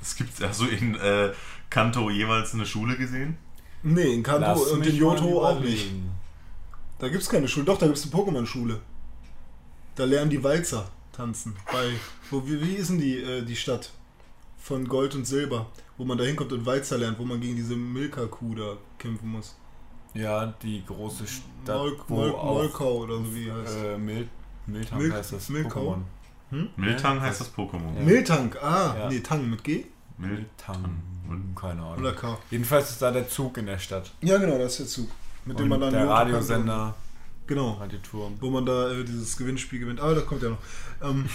Es 0.00 0.16
gibt, 0.16 0.40
hast 0.40 0.60
du 0.60 0.66
in 0.66 0.94
äh, 0.94 1.32
Kanto 1.68 2.10
jemals 2.10 2.54
eine 2.54 2.64
Schule 2.64 2.96
gesehen? 2.96 3.36
Nee, 3.82 4.14
in 4.14 4.22
Kanto 4.22 4.40
Lass 4.40 4.60
und 4.68 4.86
in 4.86 4.96
Johto 4.96 5.42
mal 5.42 5.54
auch 5.54 5.60
nicht. 5.60 5.90
Da 6.98 7.08
gibt's 7.08 7.28
keine 7.28 7.48
Schule. 7.48 7.66
Doch, 7.66 7.78
da 7.78 7.86
gibt's 7.86 8.02
eine 8.02 8.12
Pokémon-Schule. 8.12 8.80
Da 9.96 10.04
lernen 10.04 10.30
die 10.30 10.42
Walzer 10.42 10.88
tanzen. 11.12 11.56
Bei, 11.72 11.90
wo, 12.30 12.46
wie, 12.46 12.60
wie 12.60 12.74
ist 12.74 12.90
denn 12.90 12.98
die, 12.98 13.16
äh, 13.18 13.42
die 13.42 13.56
Stadt? 13.56 13.90
Von 14.58 14.86
Gold 14.88 15.14
und 15.14 15.26
Silber. 15.26 15.66
Wo 15.98 16.04
man 16.04 16.18
da 16.18 16.24
hinkommt 16.24 16.52
und 16.52 16.66
Walzer 16.66 16.98
lernt, 16.98 17.18
wo 17.18 17.24
man 17.24 17.40
gegen 17.40 17.56
diese 17.56 17.74
Milka-Kuh 17.76 18.54
da 18.54 18.76
kämpfen 18.98 19.28
muss. 19.30 19.56
Ja, 20.14 20.54
die 20.62 20.82
große 20.84 21.24
Stadt, 21.26 21.76
Mol 21.78 21.96
wo 22.08 22.14
Mol 22.16 22.30
auch 22.32 22.54
Molkau 22.54 22.96
oder 22.98 23.16
so 23.16 23.34
wie 23.34 23.44
die 23.44 23.52
heißt. 23.52 23.76
äh, 23.76 23.98
Mil 23.98 24.28
Miltang 24.66 24.98
Milk- 24.98 25.12
heißt 25.14 25.32
das 25.32 25.48
Milkau? 25.50 25.98
Pokémon. 26.50 26.68
Miltang 26.76 27.16
Ja. 27.16 27.22
heißt 27.22 27.40
das 27.40 27.54
Pokémon. 27.54 27.94
Ja. 27.96 28.02
Miltank, 28.02 28.56
ah, 28.62 28.96
Ja. 28.98 29.08
nee, 29.08 29.20
Tang 29.20 29.48
mit 29.48 29.62
G 29.64 29.84
Miltang. 30.18 31.02
Keine 31.54 31.82
Ahnung. 31.82 31.98
oder 31.98 32.12
K. 32.12 32.38
Jedenfalls 32.50 32.90
ist 32.90 33.02
da 33.02 33.10
der 33.10 33.28
Zug 33.28 33.58
in 33.58 33.66
der 33.66 33.78
Stadt. 33.78 34.12
Ja, 34.22 34.38
genau, 34.38 34.56
das 34.58 34.72
ist 34.72 34.78
der 34.78 34.86
Zug. 34.86 35.10
Mit 35.46 35.58
dem 35.58 35.68
man 35.68 35.80
dann 35.80 35.92
der 35.92 36.08
Radiosender 36.08 36.94
Genau. 37.46 37.74
Radioturm. 37.74 38.36
Wo 38.40 38.50
man 38.50 38.66
da 38.66 38.90
äh, 38.90 39.04
dieses 39.04 39.36
Gewinnspiel 39.36 39.78
gewinnt. 39.78 40.00
Aber 40.00 40.14
da 40.14 40.20
kommt 40.22 40.42
ja 40.42 40.50
noch. 40.50 40.58
Ähm, 41.02 41.26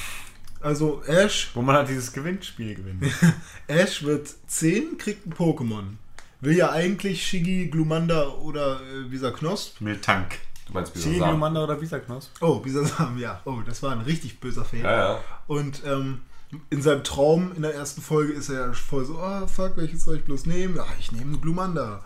also 0.59 1.01
Ash, 1.07 1.51
Wo 1.53 1.61
man 1.61 1.75
halt 1.75 1.89
dieses 1.89 2.11
Gewinnspiel 2.11 2.75
gewinnt. 2.75 3.05
Ash 3.67 4.03
wird 4.03 4.29
10, 4.47 4.97
kriegt 4.97 5.25
ein 5.25 5.33
Pokémon. 5.33 5.83
Will 6.41 6.57
ja 6.57 6.71
eigentlich 6.71 7.25
Shigi, 7.25 7.67
Glumanda 7.67 8.27
oder 8.27 8.81
äh, 8.81 9.11
Visa 9.11 9.31
Knosp. 9.31 9.79
Miltank. 9.79 10.39
Du 10.67 10.73
meinst 10.73 10.93
Bisasam? 10.93 11.29
Glumanda 11.29 11.63
oder 11.63 11.75
Bisaknos? 11.75 12.31
Oh, 12.41 12.63
Visa 12.63 12.83
Sam, 12.83 13.17
ja. 13.17 13.41
Oh, 13.45 13.59
das 13.65 13.81
war 13.83 13.91
ein 13.91 14.01
richtig 14.01 14.39
böser 14.39 14.65
Fehler. 14.65 14.91
Ja, 14.91 15.13
ja. 15.13 15.23
Und 15.47 15.83
ähm, 15.85 16.21
in 16.69 16.81
seinem 16.81 17.03
Traum 17.03 17.53
in 17.55 17.61
der 17.61 17.73
ersten 17.75 18.01
Folge 18.01 18.33
ist 18.33 18.49
er 18.49 18.67
ja 18.67 18.73
voll 18.73 19.05
so, 19.05 19.19
oh 19.19 19.47
fuck, 19.47 19.77
welches 19.77 20.03
soll 20.03 20.17
ich 20.17 20.23
bloß 20.23 20.45
nehmen? 20.45 20.77
Ach, 20.79 20.93
ich 20.99 21.11
nehme 21.11 21.37
Glumanda. 21.37 22.03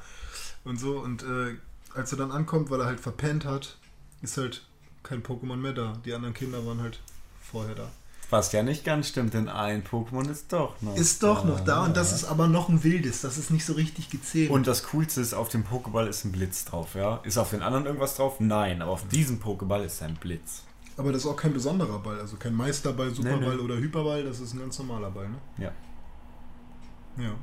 Und 0.63 0.79
so. 0.79 0.99
Und 0.99 1.23
äh, 1.23 1.55
als 1.95 2.11
er 2.11 2.17
dann 2.17 2.31
ankommt, 2.31 2.69
weil 2.69 2.79
er 2.79 2.85
halt 2.85 2.99
verpennt 2.99 3.45
hat, 3.45 3.77
ist 4.21 4.37
halt 4.37 4.65
kein 5.03 5.23
Pokémon 5.23 5.55
mehr 5.55 5.73
da. 5.73 5.93
Die 6.05 6.13
anderen 6.13 6.33
Kinder 6.33 6.65
waren 6.65 6.81
halt 6.81 6.99
vorher 7.41 7.75
da. 7.75 7.89
Was 8.31 8.51
ja 8.51 8.63
nicht 8.63 8.83
ganz 8.83 9.07
stimmt, 9.09 9.35
denn 9.35 9.47
ein 9.49 9.83
Pokémon 9.83 10.27
ist 10.29 10.51
doch 10.51 10.81
noch. 10.81 10.95
Ist 10.95 11.21
doch 11.21 11.45
noch 11.45 11.59
da 11.59 11.85
und 11.85 11.95
das 11.95 12.11
ist 12.11 12.25
aber 12.25 12.47
noch 12.47 12.69
ein 12.69 12.83
wildes. 12.83 13.21
Das 13.21 13.37
ist 13.37 13.51
nicht 13.51 13.65
so 13.65 13.73
richtig 13.73 14.09
gezählt. 14.09 14.49
Und 14.49 14.65
das 14.65 14.83
Coolste 14.87 15.21
ist, 15.21 15.35
auf 15.35 15.49
dem 15.49 15.63
Pokéball 15.63 16.07
ist 16.07 16.25
ein 16.25 16.31
Blitz 16.31 16.65
drauf, 16.65 16.95
ja? 16.95 17.17
Ist 17.17 17.37
auf 17.37 17.51
den 17.51 17.61
anderen 17.61 17.85
irgendwas 17.85 18.15
drauf? 18.15 18.39
Nein, 18.39 18.81
aber 18.81 18.91
auf 18.91 19.07
diesem 19.09 19.39
Pokéball 19.39 19.83
ist 19.83 20.01
ein 20.01 20.15
Blitz. 20.15 20.63
aber 20.97 21.11
das 21.11 21.21
ist 21.23 21.27
auch 21.27 21.35
kein 21.35 21.53
besonderer 21.53 21.99
Ball. 21.99 22.19
Also 22.19 22.37
kein 22.37 22.55
Meisterball, 22.55 23.13
Superball 23.13 23.57
nee. 23.57 23.61
oder 23.61 23.75
Hyperball. 23.75 24.23
Das 24.23 24.39
ist 24.39 24.53
ein 24.53 24.59
ganz 24.59 24.79
normaler 24.79 25.11
Ball, 25.11 25.29
ne? 25.29 25.37
Ja. 25.57 25.71
Ja. 27.23 27.35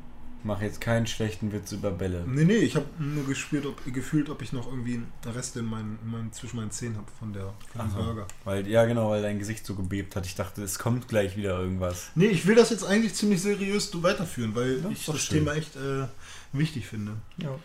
Mach 0.45 0.61
jetzt 0.61 0.81
keinen 0.81 1.07
schlechten 1.07 1.53
Witz 1.53 1.71
über 1.73 1.91
Bälle. 1.93 2.25
Nee, 2.27 2.45
nee, 2.45 2.57
ich 2.57 2.75
habe 2.75 2.87
nur 2.99 3.25
gespielt, 3.27 3.65
ob, 3.65 3.81
gefühlt, 3.93 4.29
ob 4.29 4.43
ich 4.43 4.53
noch 4.53 4.67
irgendwie 4.67 4.95
einen 4.95 5.13
Rest 5.25 5.57
in 5.57 5.67
meinen, 5.67 5.99
in 6.05 6.11
meinen, 6.11 6.33
zwischen 6.33 6.57
meinen 6.57 6.71
Zähnen 6.73 6.97
habe 6.97 7.07
von 7.19 7.33
der 7.33 7.53
von 7.77 7.89
dem. 7.89 8.05
Burger. 8.07 8.27
Weil, 8.45 8.67
ja 8.67 8.85
genau, 8.85 9.11
weil 9.11 9.23
dein 9.23 9.39
Gesicht 9.39 9.65
so 9.65 9.75
gebebt 9.75 10.17
hat. 10.17 10.27
Ich 10.27 10.35
dachte, 10.35 10.63
es 10.63 10.79
kommt 10.79 11.07
gleich 11.07 11.37
wieder 11.37 11.59
irgendwas. 11.61 12.11
Nee, 12.17 12.27
ich 12.27 12.47
will 12.47 12.57
das 12.57 12.71
jetzt 12.71 12.85
eigentlich 12.85 13.15
ziemlich 13.15 13.41
seriös 13.41 13.91
weiterführen, 14.03 14.55
weil 14.55 14.81
Ja, 14.83 14.91
ich 14.91 15.07
das 15.07 15.21
schön. 15.21 15.39
Thema 15.39 15.55
echt 15.55 15.77
äh, 15.77 16.07
wichtig 16.53 16.87
finde. 16.87 17.13
Ja. 17.39 17.59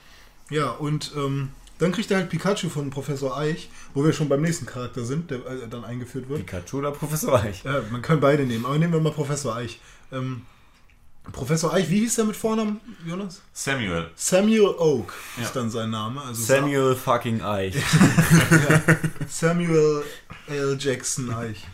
Ja, 0.49 0.69
und 0.71 1.11
ähm, 1.17 1.49
dann 1.79 1.91
kriegt 1.91 2.09
er 2.11 2.17
halt 2.17 2.29
Pikachu 2.29 2.69
von 2.69 2.89
Professor 2.89 3.37
Eich, 3.37 3.69
wo 3.93 4.03
wir 4.03 4.13
schon 4.13 4.29
beim 4.29 4.41
nächsten 4.41 4.65
Charakter 4.65 5.03
sind, 5.03 5.29
der 5.31 5.39
äh, 5.45 5.67
dann 5.69 5.83
eingeführt 5.83 6.29
wird. 6.29 6.45
Pikachu 6.45 6.77
oder 6.77 6.91
Professor 6.91 7.39
Eich? 7.41 7.63
Ja, 7.63 7.81
man 7.91 8.01
kann 8.01 8.19
beide 8.19 8.43
nehmen, 8.45 8.65
aber 8.65 8.77
nehmen 8.77 8.93
wir 8.93 8.99
mal 9.01 9.11
Professor 9.11 9.55
Eich. 9.55 9.79
Ähm, 10.11 10.43
Professor 11.31 11.73
Eich, 11.73 11.89
wie 11.89 11.99
hieß 11.99 12.15
der 12.15 12.25
mit 12.25 12.35
Vornamen, 12.35 12.79
Jonas? 13.05 13.41
Samuel. 13.53 14.09
Samuel 14.15 14.75
Oak 14.77 15.13
Ja. 15.37 15.43
ist 15.43 15.55
dann 15.55 15.69
sein 15.69 15.89
Name. 15.89 16.21
Also 16.21 16.41
Samuel 16.43 16.95
fucking 16.95 17.41
Eich. 17.41 17.75
Samuel 19.27 20.03
L. 20.47 20.77
Jackson 20.79 21.31
Eich. 21.33 21.65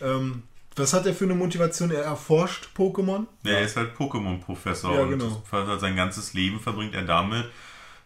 Ähm, 0.00 0.42
was 0.76 0.92
hat 0.92 1.06
er 1.06 1.14
für 1.14 1.24
eine 1.24 1.34
Motivation? 1.34 1.90
Er 1.90 2.02
erforscht 2.02 2.68
Pokémon. 2.76 3.26
Der 3.44 3.62
ist 3.62 3.76
halt 3.76 3.96
Pokémon-Professor 3.96 4.94
Ja, 4.94 5.02
und 5.02 5.10
genau. 5.10 5.42
das- 5.50 5.66
halt 5.68 5.80
sein 5.80 5.96
ganzes 5.96 6.34
Leben 6.34 6.60
verbringt 6.60 6.94
er 6.94 7.02
damit, 7.02 7.46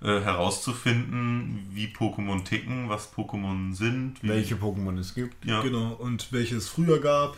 äh, 0.02 0.20
herauszufinden, 0.20 1.68
wie 1.72 1.88
Pokémon 1.88 2.44
ticken, 2.44 2.88
was 2.88 3.12
Pokémon 3.12 3.74
sind, 3.74 4.22
wie, 4.22 4.28
Welche 4.28 4.54
Pokémon 4.54 4.98
es 4.98 5.14
gibt. 5.14 5.44
ja, 5.44 5.60
Genau, 5.60 5.92
und 5.98 6.32
welche 6.32 6.56
es 6.56 6.68
früher 6.68 6.98
gab. 7.00 7.36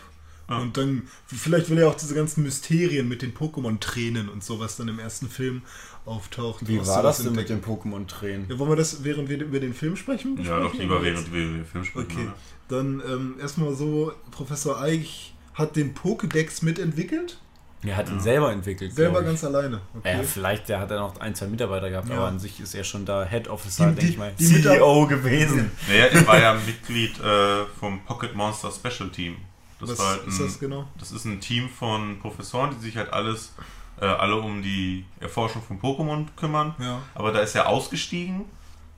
Ja. 0.48 0.58
Und 0.58 0.76
dann, 0.76 1.08
vielleicht 1.26 1.70
will 1.70 1.78
er 1.78 1.88
auch 1.88 1.94
diese 1.94 2.14
ganzen 2.14 2.42
Mysterien 2.42 3.08
mit 3.08 3.22
den 3.22 3.32
Pokémon-Tränen 3.34 4.28
und 4.28 4.44
so, 4.44 4.60
was 4.60 4.76
dann 4.76 4.88
im 4.88 4.98
ersten 4.98 5.28
Film 5.28 5.62
auftaucht. 6.04 6.68
Wie 6.68 6.78
war 6.78 6.84
sowas 6.84 7.16
das 7.18 7.22
denn 7.24 7.34
mit 7.34 7.48
den 7.48 7.62
Pokémon-Tränen? 7.62 8.46
Ja, 8.50 8.58
wollen 8.58 8.70
wir 8.70 8.76
das, 8.76 9.04
während 9.04 9.28
wir 9.28 9.40
über 9.40 9.60
den 9.60 9.72
Film 9.74 9.96
sprechen? 9.96 10.38
ja, 10.44 10.60
doch 10.60 10.74
lieber 10.74 11.02
während 11.02 11.32
wir 11.32 11.40
den 11.46 11.64
Film 11.64 11.84
sprechen. 11.84 12.06
Okay, 12.10 12.22
oder? 12.24 12.34
dann 12.68 13.02
ähm, 13.08 13.34
erstmal 13.40 13.74
so, 13.74 14.12
Professor 14.30 14.80
Eich 14.80 15.34
hat 15.54 15.76
den 15.76 15.94
Pokédex 15.94 16.64
mitentwickelt. 16.64 17.38
Er 17.86 17.96
hat 17.98 18.08
ihn 18.10 18.18
selber 18.18 18.50
entwickelt. 18.50 18.94
Selber 18.94 19.22
ganz 19.22 19.44
alleine. 19.44 19.80
Okay. 19.94 20.16
Ja, 20.16 20.22
vielleicht 20.22 20.70
der 20.70 20.80
hat 20.80 20.90
er 20.90 21.00
noch 21.00 21.20
ein, 21.20 21.34
zwei 21.34 21.46
Mitarbeiter 21.48 21.90
gehabt, 21.90 22.08
Ja. 22.08 22.16
aber 22.16 22.28
an 22.28 22.38
sich 22.38 22.58
ist 22.60 22.74
er 22.74 22.82
schon 22.82 23.04
da 23.04 23.26
Head 23.26 23.48
Officer, 23.48 23.86
denke 23.92 24.06
ich 24.10 24.16
mal. 24.16 24.32
die 24.38 24.46
Mitar- 24.46 24.76
CEO 24.76 25.06
gewesen. 25.06 25.70
Naja, 25.88 26.06
er 26.06 26.26
war 26.26 26.40
ja 26.40 26.54
Mitglied 26.54 27.20
äh, 27.20 27.64
vom 27.78 28.02
Pocket 28.04 28.34
Monster 28.34 28.70
Special 28.70 29.10
Team. 29.10 29.36
Das 29.80 29.90
Was 29.90 29.98
halt 29.98 30.26
ist 30.26 30.40
ein, 30.40 30.46
das 30.46 30.58
genau? 30.58 30.88
Das 30.98 31.12
ist 31.12 31.24
ein 31.24 31.40
Team 31.40 31.68
von 31.68 32.18
Professoren, 32.20 32.70
die 32.76 32.84
sich 32.84 32.96
halt 32.96 33.12
alles, 33.12 33.52
äh, 34.00 34.06
alle 34.06 34.36
um 34.36 34.62
die 34.62 35.04
Erforschung 35.20 35.62
von 35.62 35.80
Pokémon 35.80 36.26
kümmern. 36.36 36.74
Ja. 36.78 37.02
Aber 37.14 37.32
da 37.32 37.40
ist 37.40 37.54
er 37.54 37.68
ausgestiegen, 37.68 38.44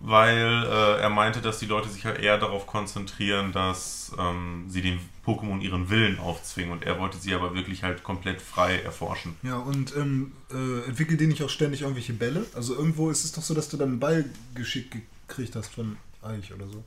weil 0.00 0.64
äh, 0.64 1.00
er 1.00 1.10
meinte, 1.10 1.40
dass 1.40 1.58
die 1.58 1.66
Leute 1.66 1.88
sich 1.88 2.04
halt 2.04 2.18
eher 2.18 2.38
darauf 2.38 2.66
konzentrieren, 2.66 3.52
dass 3.52 4.12
ähm, 4.18 4.66
sie 4.68 4.82
den 4.82 5.00
Pokémon 5.24 5.60
ihren 5.60 5.88
Willen 5.88 6.18
aufzwingen. 6.18 6.72
Und 6.72 6.84
er 6.84 6.98
wollte 6.98 7.16
sie 7.18 7.34
aber 7.34 7.54
wirklich 7.54 7.82
halt 7.82 8.02
komplett 8.02 8.42
frei 8.42 8.78
erforschen. 8.80 9.36
Ja, 9.42 9.56
und 9.56 9.96
ähm, 9.96 10.32
äh, 10.52 10.86
entwickelt 10.86 11.20
die 11.20 11.26
nicht 11.26 11.42
auch 11.42 11.50
ständig 11.50 11.82
irgendwelche 11.82 12.12
Bälle? 12.12 12.44
Also 12.54 12.74
irgendwo 12.74 13.10
ist 13.10 13.24
es 13.24 13.32
doch 13.32 13.42
so, 13.42 13.54
dass 13.54 13.68
du 13.68 13.76
dann 13.76 13.88
einen 13.88 14.00
Ball 14.00 14.24
geschickt 14.54 14.94
gekriegt 15.26 15.56
hast 15.56 15.74
von 15.74 15.96
Eich 16.22 16.52
oder 16.52 16.68
so. 16.68 16.84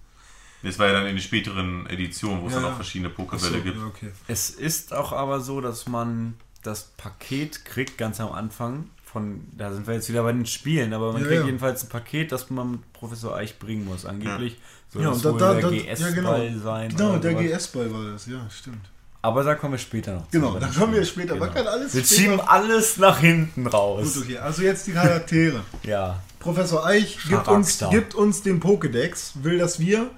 Das 0.63 0.77
war 0.79 0.87
ja 0.87 0.93
dann 0.93 1.05
in 1.07 1.15
den 1.15 1.21
späteren 1.21 1.85
Editionen, 1.87 2.41
wo 2.41 2.47
es 2.47 2.53
Ja, 2.53 2.59
dann 2.61 2.71
auch 2.71 2.75
verschiedene 2.75 3.11
Ach 3.13 3.17
so, 3.17 3.23
Pokébälle 3.47 3.61
gibt. 3.61 3.77
ja, 3.77 3.85
okay. 3.85 4.11
Es 4.27 4.49
ist 4.49 4.93
auch 4.93 5.13
aber 5.13 5.39
so, 5.39 5.61
dass 5.61 5.87
man 5.87 6.35
das 6.63 6.83
Paket 6.97 7.63
kriegt 7.65 7.97
ganz 7.97 8.19
am 8.19 8.31
Anfang. 8.33 8.89
Von, 9.05 9.47
da 9.57 9.73
sind 9.73 9.87
wir 9.87 9.95
jetzt 9.95 10.07
wieder 10.09 10.21
bei 10.23 10.33
den 10.33 10.45
Spielen, 10.45 10.93
aber 10.93 11.13
man 11.13 11.21
Ja, 11.23 11.27
kriegt 11.27 11.39
ja. 11.41 11.45
jedenfalls 11.47 11.83
ein 11.83 11.89
Paket, 11.89 12.31
das 12.31 12.49
man 12.51 12.71
mit 12.71 12.93
Professor 12.93 13.35
Eich 13.35 13.57
bringen 13.57 13.85
muss. 13.85 14.05
Angeblich 14.05 14.57
soll 14.93 15.01
Ja, 15.01 15.09
das 15.11 15.21
da, 15.23 15.31
wohl 15.33 15.39
da, 15.39 15.53
der 15.55 15.69
GS-Ball 15.71 16.09
ja, 16.09 16.09
genau. 16.51 16.59
sein. 16.63 16.89
Genau, 16.95 17.17
der. 17.17 17.33
GS-Ball 17.33 17.91
war 17.93 18.11
das, 18.11 18.27
ja, 18.27 18.47
stimmt. 18.51 18.87
Aber 19.21 19.43
da 19.43 19.55
kommen 19.55 19.73
wir 19.73 19.79
später 19.79 20.13
noch. 20.13 20.23
zu, 20.29 20.39
Genau, 20.39 20.59
da 20.59 20.67
kommen 20.67 20.93
wir 20.93 21.03
später. 21.05 21.35
Man 21.35 21.51
kann 21.53 21.65
alles 21.67 21.93
Wir 21.95 22.03
später- 22.03 22.21
schieben 22.21 22.39
alles 22.41 22.97
nach 22.97 23.19
hinten 23.19 23.65
raus. 23.67 24.13
Gut, 24.13 24.23
okay, 24.25 24.37
also 24.37 24.61
jetzt 24.61 24.85
die 24.87 24.91
Charaktere. 24.93 25.61
Ja. 25.83 26.21
Professor 26.39 26.85
Eich 26.85 27.17
gibt 27.27 27.47
uns, 27.47 27.83
gibt 27.89 28.13
uns 28.15 28.43
den 28.43 28.61
Pokédex, 28.61 29.31
will, 29.43 29.57
dass 29.57 29.79
wir 29.79 30.09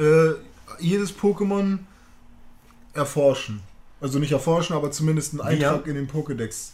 äh, 0.00 0.34
jedes 0.78 1.12
Pokémon 1.16 1.78
erforschen. 2.94 3.60
Also 4.00 4.18
nicht 4.18 4.32
erforschen, 4.32 4.74
aber 4.74 4.90
zumindest 4.90 5.32
einen? 5.40 5.62
Eintrag 5.62 5.86
in 5.86 5.94
den 5.94 6.08
Pokédex 6.08 6.70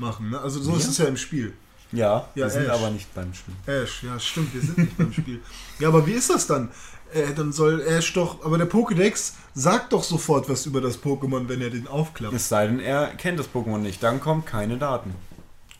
machen. 0.00 0.30
Ne? 0.30 0.40
Also 0.40 0.60
so 0.60 0.72
Wir? 0.72 0.78
ist 0.78 0.88
es 0.88 0.98
ja 0.98 1.06
im 1.06 1.16
Spiel. 1.16 1.52
Ja, 1.92 2.28
Ja, 2.34 2.46
wir 2.46 2.50
sind 2.50 2.64
Ash. 2.64 2.70
aber 2.70 2.90
nicht 2.90 3.14
beim 3.14 3.32
Spiel. 3.34 3.54
Ash, 3.66 4.02
ja 4.02 4.18
stimmt, 4.18 4.52
wir 4.54 4.60
sind 4.62 4.78
nicht 4.78 4.96
beim 4.96 5.12
Spiel. 5.12 5.40
Ja, 5.78 5.88
aber 5.88 6.06
wie 6.06 6.12
ist 6.12 6.30
das 6.30 6.46
dann? 6.46 6.70
Äh, 7.12 7.32
dann 7.34 7.52
soll 7.52 7.80
Ash 7.82 8.12
doch, 8.14 8.44
aber 8.44 8.58
der 8.58 8.68
Pokédex 8.68 9.34
sagt 9.54 9.92
doch 9.92 10.02
sofort 10.02 10.48
was 10.48 10.66
über 10.66 10.80
das 10.80 11.00
Pokémon, 11.00 11.48
wenn 11.48 11.60
er 11.60 11.70
den 11.70 11.86
aufklappt. 11.86 12.34
Es 12.34 12.48
sei 12.48 12.66
denn, 12.66 12.80
er 12.80 13.08
kennt 13.14 13.38
das 13.38 13.48
Pokémon 13.48 13.78
nicht. 13.78 14.02
Dann 14.02 14.20
kommen 14.20 14.44
keine 14.44 14.76
Daten. 14.78 15.14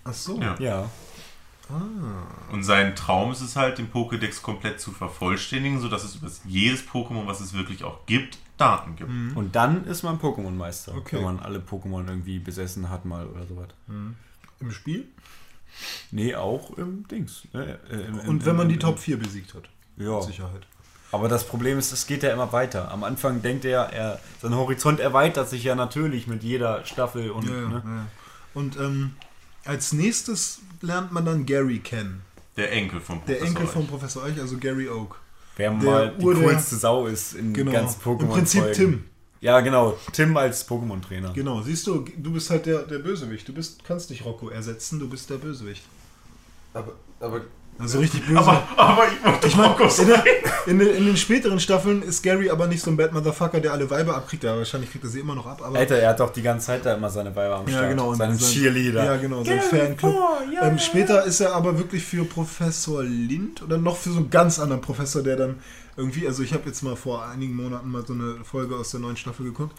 Ach 0.05 0.15
so. 0.15 0.39
Ja. 0.41 0.55
Ja. 0.61 0.91
Und 2.53 2.63
sein 2.63 2.95
Traum 2.95 3.33
ist 3.33 3.41
es 3.41 3.57
halt, 3.57 3.79
den 3.79 3.91
Pokédex 3.91 4.43
komplett 4.43 4.81
zu 4.81 4.93
vervollständigen, 4.93 5.81
sodass 5.81 6.05
es 6.05 6.17
über 6.17 6.29
jedes 6.47 6.87
Pokémon, 6.87 7.27
was 7.27 7.41
es 7.41 7.55
wirklich 7.55 7.85
auch 7.85 8.05
gibt, 8.07 8.39
Daten 8.59 8.97
gibt. 8.97 9.11
Und 9.35 9.57
dann 9.57 9.85
ist 9.87 10.03
man 10.03 10.19
Pokémon-Meister. 10.19 10.95
Okay. 10.95 11.17
Wenn 11.17 11.25
man 11.25 11.41
alle 11.41 11.59
Pokémon 11.59 12.07
irgendwie 12.07 12.39
besessen 12.39 12.91
hat 12.91 13.05
mal 13.05 13.27
oder 13.27 13.47
sowas. 13.47 13.69
Im 14.61 14.71
Spiel? 14.71 15.07
Nee, 16.13 16.35
auch 16.37 16.77
im 16.79 17.09
Dings. 17.09 17.49
ne? 17.53 17.79
Äh, 17.91 17.95
im- 17.95 18.21
im- 18.21 18.29
Und 18.29 18.47
wenn 18.47 18.55
man 18.57 18.67
im- 18.67 18.69
die 18.69 18.75
im- 18.75 18.81
Top 18.81 18.99
4 18.99 19.19
besiegt 19.19 19.55
hat. 19.55 19.65
Ja. 19.97 20.15
Mit 20.17 20.25
Sicherheit. 20.25 20.67
Aber 21.11 21.29
das 21.29 21.47
Problem 21.47 21.79
ist, 21.79 21.93
es 21.93 22.07
geht 22.07 22.23
ja 22.23 22.33
immer 22.33 22.53
weiter. 22.53 22.91
Am 22.93 23.03
Anfang 23.05 23.41
denkt 23.43 23.65
er, 23.65 23.93
er 23.93 24.21
sein 24.41 24.55
Horizont 24.55 25.01
erweitert 25.01 25.49
sich 25.49 25.65
ja 25.65 25.75
natürlich 25.75 26.27
mit 26.27 26.43
jeder 26.43 26.85
Staffel 26.85 27.31
und 27.31 27.49
Ja, 27.49 27.55
ja, 27.55 27.69
ne? 27.69 27.83
ja. 27.85 28.07
Und 28.53 28.77
ähm, 28.77 29.15
als 29.65 29.93
nächstes 29.93 30.61
lernt 30.85 31.13
man 31.13 31.25
dann 31.25 31.45
Gary 31.47 31.79
kennen. 31.81 32.23
Der 32.57 32.71
Enkel 32.73 33.01
von 33.01 33.21
Der 33.27 33.35
Professor 33.37 33.49
Enkel 33.49 33.65
Eich. 33.67 33.71
von 33.73 33.87
Professor 33.87 34.25
Eich, 34.25 34.41
also 34.41 34.57
Gary 34.59 34.89
Oak. 34.89 35.19
wer 35.57 35.71
Der 35.71 35.79
mal 35.91 36.15
die 36.19 36.25
Ur- 36.25 36.35
der- 36.35 36.45
coolste 36.51 36.77
Sau 36.77 37.07
ist 37.07 37.35
in 37.35 37.53
Genau. 37.53 37.73
ganz 37.73 37.97
Pokémon. 37.97 38.21
Im 38.23 38.29
Prinzip 38.29 38.73
Tim. 38.73 39.05
Ja, 39.41 39.61
genau. 39.61 39.99
Tim 40.13 40.37
als 40.37 40.67
Pokémon-Trainer. 40.69 41.33
Genau, 41.35 41.61
siehst 41.63 41.87
du, 41.87 42.05
du 42.17 42.33
bist 42.33 42.49
halt 42.51 42.65
der, 42.67 42.83
der 42.85 43.01
Bösewicht. 43.01 43.47
Du 43.47 43.53
bist, 43.53 43.85
kannst 43.85 44.09
nicht 44.11 44.25
Rocco 44.25 44.49
ersetzen, 44.49 44.99
du 44.99 45.09
bist 45.09 45.29
der 45.29 45.37
Bösewicht. 45.37 45.83
Aber, 46.73 46.93
aber 47.21 47.43
Also 47.79 47.99
richtig 47.99 48.25
böse. 48.25 48.39
Aber, 48.39 48.63
aber 48.77 49.03
ich 49.09 49.25
wollte 49.25 49.47
ich 49.49 49.57
meine, 49.57 49.69
Markus 49.71 49.99
in, 49.99 50.07
der- 50.09 50.25
in, 50.67 50.79
den- 50.79 50.95
in 50.97 51.07
den 51.07 51.17
späteren 51.17 51.59
Staffeln 51.59 52.03
ist 52.03 52.23
Gary 52.23 52.49
aber 52.49 52.67
nicht 52.69 52.83
so 52.83 52.91
ein 52.91 52.97
Bad 52.97 53.13
Motherfucker, 53.13 53.61
der 53.61 53.73
alle 53.73 53.91
Weiber 53.91 54.17
abkriegt. 54.17 54.45
Ja, 54.45 54.57
wahrscheinlich 54.57 54.91
kriegt 54.93 55.03
er 55.05 55.11
sie 55.11 55.21
immer 55.21 55.35
noch 55.35 55.45
ab. 55.47 55.61
Aber 55.65 55.77
Alter, 55.79 55.97
er 55.99 56.11
hat 56.11 56.21
doch 56.21 56.33
die 56.33 56.43
ganze 56.43 56.67
Zeit 56.67 56.87
da 56.87 56.95
immer 56.95 57.11
seine 57.11 57.35
Weiber 57.35 57.57
am 57.57 57.67
Start. 57.69 57.83
Ja, 57.83 57.89
genau. 57.89 58.11
und 58.11 58.17
Seinen 58.17 58.39
sein- 58.39 58.49
Cheerleader. 58.53 59.05
Ja, 59.05 59.17
genau, 59.17 59.43
sein 59.45 59.61
Fanclub. 59.61 60.15
ähm, 60.63 60.79
später 60.79 61.25
ist 61.25 61.41
er 61.41 61.53
aber 61.55 61.77
wirklich 61.77 62.05
für 62.05 62.25
Professor 62.25 63.03
Lind 63.03 63.61
oder 63.63 63.77
noch 63.77 63.97
für 63.97 64.11
so 64.11 64.19
einen 64.19 64.31
ganz 64.31 64.59
anderen 64.61 64.81
Professor, 64.81 65.23
der 65.23 65.37
dann 65.37 65.57
irgendwie, 65.97 66.27
also 66.29 66.43
ich 66.43 66.53
habe 66.53 66.63
jetzt 66.67 66.83
mal 66.83 66.95
vor 66.97 67.27
einigen 67.27 67.57
Monaten 67.57 67.91
mal 67.91 68.05
so 68.07 68.13
eine 68.13 68.37
Folge 68.45 68.77
aus 68.77 68.93
der 68.93 69.01
neuen 69.01 69.17
Staffel 69.17 69.47
geguckt. 69.47 69.77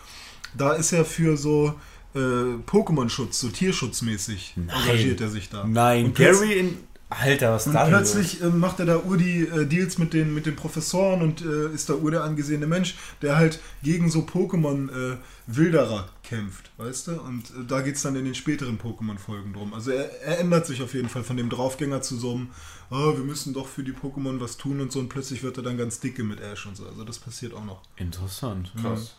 Da 0.57 0.73
ist 0.73 0.91
er 0.91 1.05
für 1.05 1.37
so 1.37 1.73
äh, 2.13 2.19
Pokémon-Schutz, 2.65 3.39
so 3.39 3.49
tierschutzmäßig 3.49 4.53
Nein. 4.55 4.69
engagiert 4.85 5.21
er 5.21 5.29
sich 5.29 5.49
da. 5.49 5.65
Nein, 5.67 6.05
Und 6.05 6.15
Gary 6.15 6.53
in 6.59 6.77
Alter, 7.09 7.53
was 7.53 7.67
Und 7.67 7.73
da 7.73 7.85
plötzlich 7.85 8.41
ähm, 8.41 8.59
macht 8.59 8.79
er 8.79 8.87
da 8.87 8.99
Ur 9.03 9.17
die 9.17 9.41
äh, 9.41 9.65
Deals 9.65 9.99
mit 9.99 10.13
den, 10.13 10.33
mit 10.33 10.47
den 10.47 10.55
Professoren 10.55 11.21
und 11.21 11.41
äh, 11.41 11.69
ist 11.71 11.89
da 11.89 11.93
Ur 11.93 12.09
der 12.09 12.23
angesehene 12.23 12.65
Mensch, 12.65 12.95
der 13.21 13.37
halt 13.37 13.59
gegen 13.83 14.09
so 14.09 14.21
Pokémon 14.21 14.89
äh, 14.89 15.17
Wilderer 15.45 16.09
kämpft, 16.23 16.71
weißt 16.77 17.07
du? 17.07 17.21
Und 17.21 17.51
äh, 17.51 17.65
da 17.67 17.81
geht 17.81 17.95
es 17.95 18.01
dann 18.01 18.15
in 18.15 18.25
den 18.25 18.33
späteren 18.33 18.79
Pokémon-Folgen 18.79 19.53
drum. 19.53 19.75
Also 19.75 19.91
er, 19.91 20.21
er 20.23 20.39
ändert 20.39 20.65
sich 20.65 20.81
auf 20.81 20.95
jeden 20.95 21.09
Fall 21.09 21.23
von 21.23 21.37
dem 21.37 21.49
Draufgänger 21.49 22.01
zu 22.01 22.17
so 22.17 22.33
einem, 22.33 22.49
oh, 22.89 23.15
wir 23.15 23.23
müssen 23.23 23.53
doch 23.53 23.67
für 23.67 23.83
die 23.83 23.93
Pokémon 23.93 24.39
was 24.39 24.57
tun 24.57 24.81
und 24.81 24.91
so 24.91 24.99
und 24.99 25.09
plötzlich 25.09 25.43
wird 25.43 25.57
er 25.57 25.63
dann 25.63 25.77
ganz 25.77 25.99
dicke 25.99 26.23
mit 26.23 26.39
Ash 26.39 26.65
und 26.65 26.75
so. 26.75 26.87
Also 26.87 27.03
das 27.03 27.19
passiert 27.19 27.53
auch 27.53 27.65
noch. 27.65 27.83
Interessant. 27.97 28.73
Krass. 28.81 29.15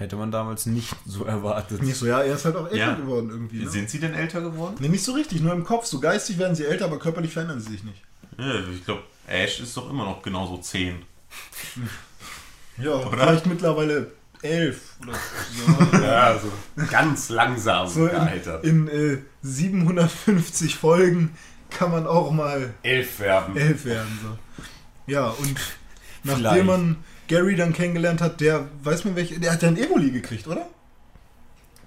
Hätte 0.00 0.16
man 0.16 0.30
damals 0.32 0.64
nicht 0.64 0.96
so 1.04 1.24
erwartet. 1.26 1.82
Nicht 1.82 1.96
so, 1.96 2.06
ja, 2.06 2.20
er 2.22 2.34
ist 2.34 2.46
halt 2.46 2.56
auch 2.56 2.64
älter 2.64 2.76
Ja. 2.76 2.94
geworden 2.94 3.28
irgendwie. 3.28 3.64
Ne? 3.64 3.68
Sind 3.68 3.90
sie 3.90 4.00
denn 4.00 4.14
älter 4.14 4.40
geworden? 4.40 4.76
Nee, 4.78 4.88
nicht 4.88 5.04
so 5.04 5.12
richtig, 5.12 5.42
nur 5.42 5.52
im 5.52 5.62
Kopf. 5.62 5.84
So 5.84 6.00
geistig 6.00 6.38
werden 6.38 6.56
sie 6.56 6.64
älter, 6.64 6.86
aber 6.86 6.98
körperlich 6.98 7.34
verändern 7.34 7.60
sie 7.60 7.72
sich 7.72 7.84
nicht. 7.84 8.02
Ja, 8.38 8.54
ich 8.72 8.82
glaube, 8.84 9.02
Ash 9.26 9.60
ist 9.60 9.76
doch 9.76 9.90
immer 9.90 10.06
noch 10.06 10.22
genauso 10.22 10.56
10. 10.56 11.02
Ja, 12.78 12.98
vielleicht 13.10 13.44
mittlerweile 13.46 14.10
elf 14.40 14.94
oder 15.02 15.12
so. 15.12 15.96
Ja, 16.02 16.38
so 16.38 16.50
ganz 16.90 17.28
langsam 17.28 17.86
So 17.86 18.06
in, 18.06 18.10
gealtert. 18.12 18.64
in 18.64 18.88
äh, 18.88 19.18
750 19.42 20.76
Folgen 20.76 21.36
kann 21.68 21.90
man 21.90 22.06
auch 22.06 22.30
mal 22.30 22.72
Elf 22.82 23.20
werden. 23.20 23.54
elf 23.56 23.84
werden. 23.84 24.18
So. 24.22 24.62
Ja, 25.12 25.28
und 25.28 25.56
nachdem 26.24 26.66
man 26.66 26.96
Gary 27.30 27.54
dann 27.54 27.72
kennengelernt 27.72 28.20
hat, 28.20 28.40
der, 28.40 28.68
weiß 28.82 29.04
man 29.04 29.14
welche, 29.14 29.38
der 29.38 29.52
hat 29.52 29.62
ja 29.62 29.68
ein 29.68 29.76
Evoli 29.76 30.10
gekriegt, 30.10 30.48
oder? 30.48 30.66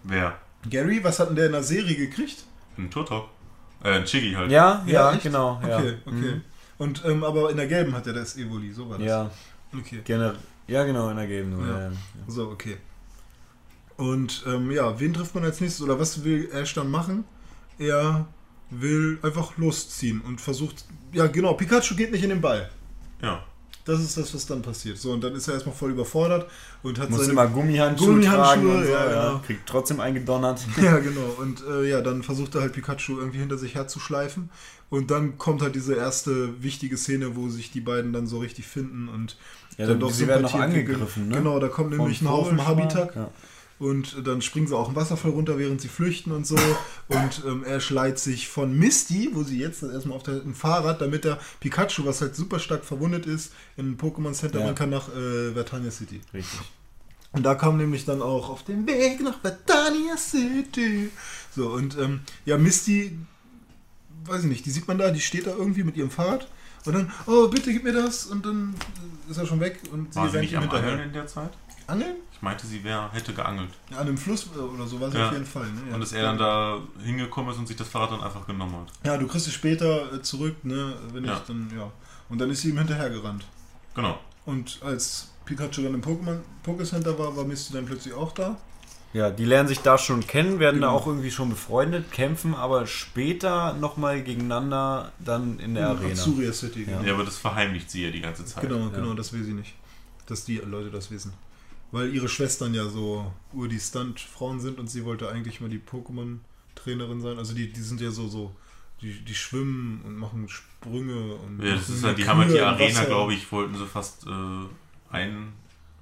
Wer? 0.03 0.37
Gary, 0.69 1.03
was 1.03 1.19
hat 1.19 1.27
denn 1.27 1.35
der 1.35 1.47
in 1.47 1.51
der 1.51 1.63
Serie 1.63 1.95
gekriegt? 1.97 2.45
Ein 2.77 2.89
Turtok. 2.89 3.27
Äh, 3.83 3.89
ein 3.91 4.05
Chiggy 4.05 4.31
halt. 4.31 4.49
Ja, 4.49 4.81
ja, 4.87 5.11
echt? 5.11 5.23
genau. 5.23 5.59
Ja. 5.67 5.79
Okay, 5.79 5.93
okay. 6.05 6.15
Mhm. 6.35 6.41
Und, 6.77 7.03
ähm, 7.05 7.25
aber 7.25 7.51
in 7.51 7.57
der 7.57 7.67
gelben 7.67 7.93
hat 7.93 8.07
er 8.07 8.13
das 8.13 8.37
Evoli, 8.37 8.71
so 8.71 8.89
war 8.89 8.97
das. 8.97 9.05
Ja, 9.05 9.29
Okay. 9.77 9.99
gerne. 10.05 10.35
Ja, 10.67 10.85
genau, 10.85 11.09
in 11.09 11.17
der. 11.17 11.27
Ja. 11.29 11.67
Ja. 11.67 11.79
Ja. 11.89 11.91
So, 12.27 12.47
okay. 12.49 12.77
Und 13.97 14.45
ähm, 14.47 14.71
ja, 14.71 14.97
wen 14.97 15.13
trifft 15.13 15.35
man 15.35 15.43
als 15.43 15.59
nächstes 15.59 15.83
oder 15.83 15.99
was 15.99 16.23
will 16.23 16.49
Ash 16.53 16.73
dann 16.73 16.89
machen? 16.89 17.25
Er 17.77 18.27
will 18.69 19.19
einfach 19.23 19.57
losziehen 19.57 20.21
und 20.21 20.39
versucht. 20.39 20.85
Ja, 21.11 21.27
genau, 21.27 21.53
Pikachu 21.55 21.95
geht 21.95 22.11
nicht 22.11 22.23
in 22.23 22.29
den 22.29 22.39
Ball. 22.41 22.69
Ja. 23.21 23.43
Das 23.85 23.99
ist 23.99 24.15
das, 24.18 24.34
was 24.34 24.45
dann 24.45 24.61
passiert. 24.61 24.97
So, 24.97 25.11
und 25.11 25.22
dann 25.23 25.35
ist 25.35 25.47
er 25.49 25.55
erstmal 25.55 25.76
voll 25.76 25.91
überfordert 25.91 26.49
und 26.84 26.97
hat 26.99 27.10
Muss 27.10 27.19
seine. 27.22 27.34
immer 27.34 27.47
Gummihandschuhe, 27.47 28.07
Gummihandschuhe, 28.07 28.45
tragen 28.45 28.65
und 28.77 28.84
so, 28.85 28.91
ja, 28.91 29.05
ja, 29.11 29.27
genau. 29.30 29.41
Kriegt 29.45 29.68
trotzdem 29.68 29.99
eingedonnert. 29.99 30.61
Ja, 30.81 30.99
genau. 30.99 31.35
Und 31.39 31.64
äh, 31.69 31.89
ja, 31.89 32.01
dann 32.01 32.23
versucht 32.23 32.55
er 32.55 32.61
halt 32.61 32.72
Pikachu 32.73 33.18
irgendwie 33.19 33.39
hinter 33.39 33.57
sich 33.57 33.76
herzuschleifen. 33.76 34.49
Und 34.89 35.11
dann 35.11 35.38
kommt 35.38 35.61
halt 35.61 35.76
diese 35.76 35.95
erste 35.95 36.61
wichtige 36.64 36.95
Szene, 36.97 37.35
wo 37.35 37.49
sich 37.49 37.72
die 37.72 37.81
beiden 37.81 38.14
dann 38.14 38.26
so 38.27 38.39
richtig 38.39 38.68
finden 38.68 39.10
und 39.10 39.38
Ja, 39.77 39.85
dann 39.85 39.88
dann- 39.88 39.99
doch 39.99 40.11
sie 40.11 40.27
werden 40.27 40.43
noch 40.43 40.53
angegriffen, 40.53 41.27
ne? 41.30 41.38
Genau, 41.38 41.60
da 41.60 41.68
kommt 41.68 41.89
nämlich 41.89 42.22
ein 42.22 42.30
Haufen. 42.30 42.65
Habitat. 42.65 43.15
Ja. 43.15 43.30
Und 43.84 44.26
dann 44.26 44.41
springen 44.41 44.68
sie 44.68 44.77
auch 44.77 44.88
im 44.89 44.95
Wasserfall 44.95 45.31
runter, 45.31 45.57
während 45.57 45.81
sie 45.81 45.89
flüchten 45.89 46.31
und 46.31 46.47
so. 46.47 46.55
Und 47.10 47.43
ähm, 47.45 47.64
er 47.65 47.81
schleicht 47.81 48.18
sich 48.18 48.47
von 48.47 48.77
Misty, 48.77 49.31
wo 49.34 49.43
sie 49.43 49.60
jetzt 49.60 49.84
erstmal 49.84 50.15
auf 50.15 50.23
der, 50.23 50.35
ein 50.35 50.55
Fahrrad, 50.55 51.01
damit 51.01 51.26
er 51.26 51.38
Pikachu, 51.60 52.05
was 52.05 52.22
halt 52.22 52.34
super 52.35 52.60
stark 52.60 52.85
verwundet 52.85 53.26
ist, 53.26 53.51
in 53.76 53.97
Pokémon 53.97 54.31
Center 54.34 54.60
Ja. 54.60 54.65
bringen 54.65 54.76
kann 54.76 54.89
nach 54.89 55.10
äh, 55.10 55.51
Vertania 55.53 55.91
City. 55.91 56.22
Richtig. 56.34 56.61
Und 57.34 57.43
da 57.43 57.55
kam 57.55 57.77
nämlich 57.77 58.05
dann 58.05 58.22
auch 58.22 58.49
auf 58.49 58.64
dem 58.64 58.88
Weg 58.88 59.22
nach 59.22 59.41
Vertania 59.41 60.15
City. 60.18 61.10
So, 61.53 61.69
und 61.69 61.97
ähm, 61.97 62.22
ja, 62.45 62.57
Misty, 62.57 63.18
weiß 64.26 64.43
ich 64.43 64.49
nicht, 64.49 64.65
die 64.65 64.72
sieht 64.72 64.88
man 64.88 64.97
da, 64.97 65.11
die 65.11 65.19
steht 65.19 65.45
da 65.47 65.51
irgendwie 65.51 65.84
mit 65.84 65.97
ihrem 65.97 66.11
Fahrrad. 66.11 66.47
Und 66.85 66.93
dann, 66.93 67.11
oh, 67.27 67.47
bitte 67.47 67.72
gib 67.72 67.84
mir 67.84 67.93
das. 67.93 68.26
Und 68.26 68.45
dann 68.45 68.76
ist 69.30 69.38
er 69.38 69.45
schon 69.45 69.60
weg 69.60 69.80
und 69.91 70.15
War 70.15 70.27
sie 70.30 70.35
rennt 70.38 70.41
nicht 70.43 70.51
ihm 70.53 70.57
am 70.57 70.64
hinterher. 70.64 71.03
In 71.03 71.14
der 71.14 71.27
Zeit? 71.27 71.51
Angeln? 71.88 72.15
Ich 72.34 72.41
meinte, 72.41 72.65
sie 72.68 72.84
wär, 72.84 73.10
hätte 73.14 73.34
geangelt. 73.34 73.69
Ja, 73.89 73.97
an 73.97 74.07
einem 74.07 74.18
Fluss 74.18 74.47
äh, 74.55 74.60
oder 74.60 74.85
so 74.88 74.99
war 74.99 75.10
sie 75.11 75.18
Ja. 75.18 75.27
auf 75.27 75.34
jeden 75.34 75.45
Fall. 75.45 75.65
Ne? 75.72 75.81
Ja. 75.89 75.95
Und 75.95 76.01
dass 76.01 76.11
er 76.14 76.23
dann 76.23 76.38
da 76.38 76.80
hingekommen 77.03 77.51
ist 77.51 77.57
und 77.60 77.68
sich 77.68 77.77
das 77.77 77.88
Fahrrad 77.88 78.11
dann 78.11 78.22
einfach 78.22 78.45
genommen 78.47 78.76
hat. 78.76 78.88
Ja, 79.05 79.18
du 79.18 79.27
kriegst 79.27 79.47
es 79.47 79.53
später 79.53 80.14
äh, 80.14 80.22
zurück, 80.22 80.55
ne? 80.64 80.93
Wenn 81.14 81.26
Ja. 81.26 81.34
ich 81.34 81.39
dann, 81.47 81.72
ja. 81.76 81.91
Und 82.30 82.39
dann 82.39 82.49
ist 82.49 82.61
sie 82.61 82.69
ihm 82.69 82.77
hinterhergerannt. 82.77 83.45
Genau. 83.95 84.19
Und 84.45 84.80
als 84.84 85.30
Pikachu 85.45 85.81
dann 85.84 85.93
im 85.93 86.01
Pokémon 86.01 86.39
Pokécenter 86.65 87.18
war, 87.18 87.35
war 87.35 87.43
Misty 87.45 87.73
dann 87.73 87.85
plötzlich 87.85 88.14
auch 88.14 88.31
da. 88.34 88.57
Ja, 89.14 89.30
die 89.30 89.45
lernen 89.45 89.68
sich 89.69 89.80
da 89.80 89.97
schon 89.99 90.26
kennen, 90.26 90.57
werden 90.60 90.81
da 90.81 90.88
Genau. 90.88 90.97
auch 90.99 91.05
irgendwie 91.05 91.30
schon 91.30 91.49
befreundet, 91.49 92.11
kämpfen 92.11 92.55
aber 92.55 92.88
später 92.88 93.73
nochmal 93.73 94.23
gegeneinander 94.23 95.11
dann 95.19 95.60
in 95.60 95.76
der 95.76 95.91
In 95.91 95.97
Arena. 95.97 96.14
Azuria 96.14 96.51
City, 96.51 96.80
Ja. 96.81 96.97
genau. 96.97 97.03
Ja, 97.03 97.14
aber 97.14 97.23
das 97.23 97.38
verheimlicht 97.38 97.91
sie 97.91 98.03
ja 98.05 98.10
die 98.11 98.22
ganze 98.22 98.43
Zeit. 98.45 98.64
Genau, 98.68 98.80
ja. 98.80 98.89
genau, 98.89 99.14
das 99.14 99.31
will 99.31 99.43
sie 99.43 99.53
nicht. 99.53 99.73
Dass 100.26 100.45
die 100.45 100.57
Leute 100.57 100.89
das 100.89 101.11
wissen. 101.11 101.31
Weil 101.93 102.11
ihre 102.11 102.27
Schwestern 102.27 102.73
ja 102.73 102.89
so 102.89 103.31
ur 103.53 103.67
die 103.67 103.79
Stunt-Frauen 103.79 104.59
sind 104.59 104.79
und 104.79 104.87
sie 104.89 105.05
wollte 105.05 105.29
eigentlich 105.29 105.61
mal 105.61 105.69
die 105.69 105.77
Pokémon-Trainerin 105.77 107.21
sein. 107.21 107.37
Also 107.37 107.53
die, 107.53 107.71
die 107.71 107.81
sind 107.81 108.01
ja 108.01 108.09
so, 108.09 108.27
so, 108.27 108.55
die, 108.99 109.23
die 109.23 109.35
schwimmen 109.35 110.01
und 110.03 110.17
machen 110.17 110.49
Sprünge 110.49 111.35
und. 111.35 111.61
Ja, 111.61 111.75
das 111.75 111.89
ist 111.89 112.03
halt, 112.03 112.17
die 112.17 112.27
halt 112.27 112.51
die 112.51 112.59
Arena, 112.59 113.03
glaube 113.03 113.35
ich, 113.35 113.51
wollten 113.51 113.77
sie 113.77 113.85
fast 113.85 114.25
äh, 114.25 114.29
ein, 115.11 115.53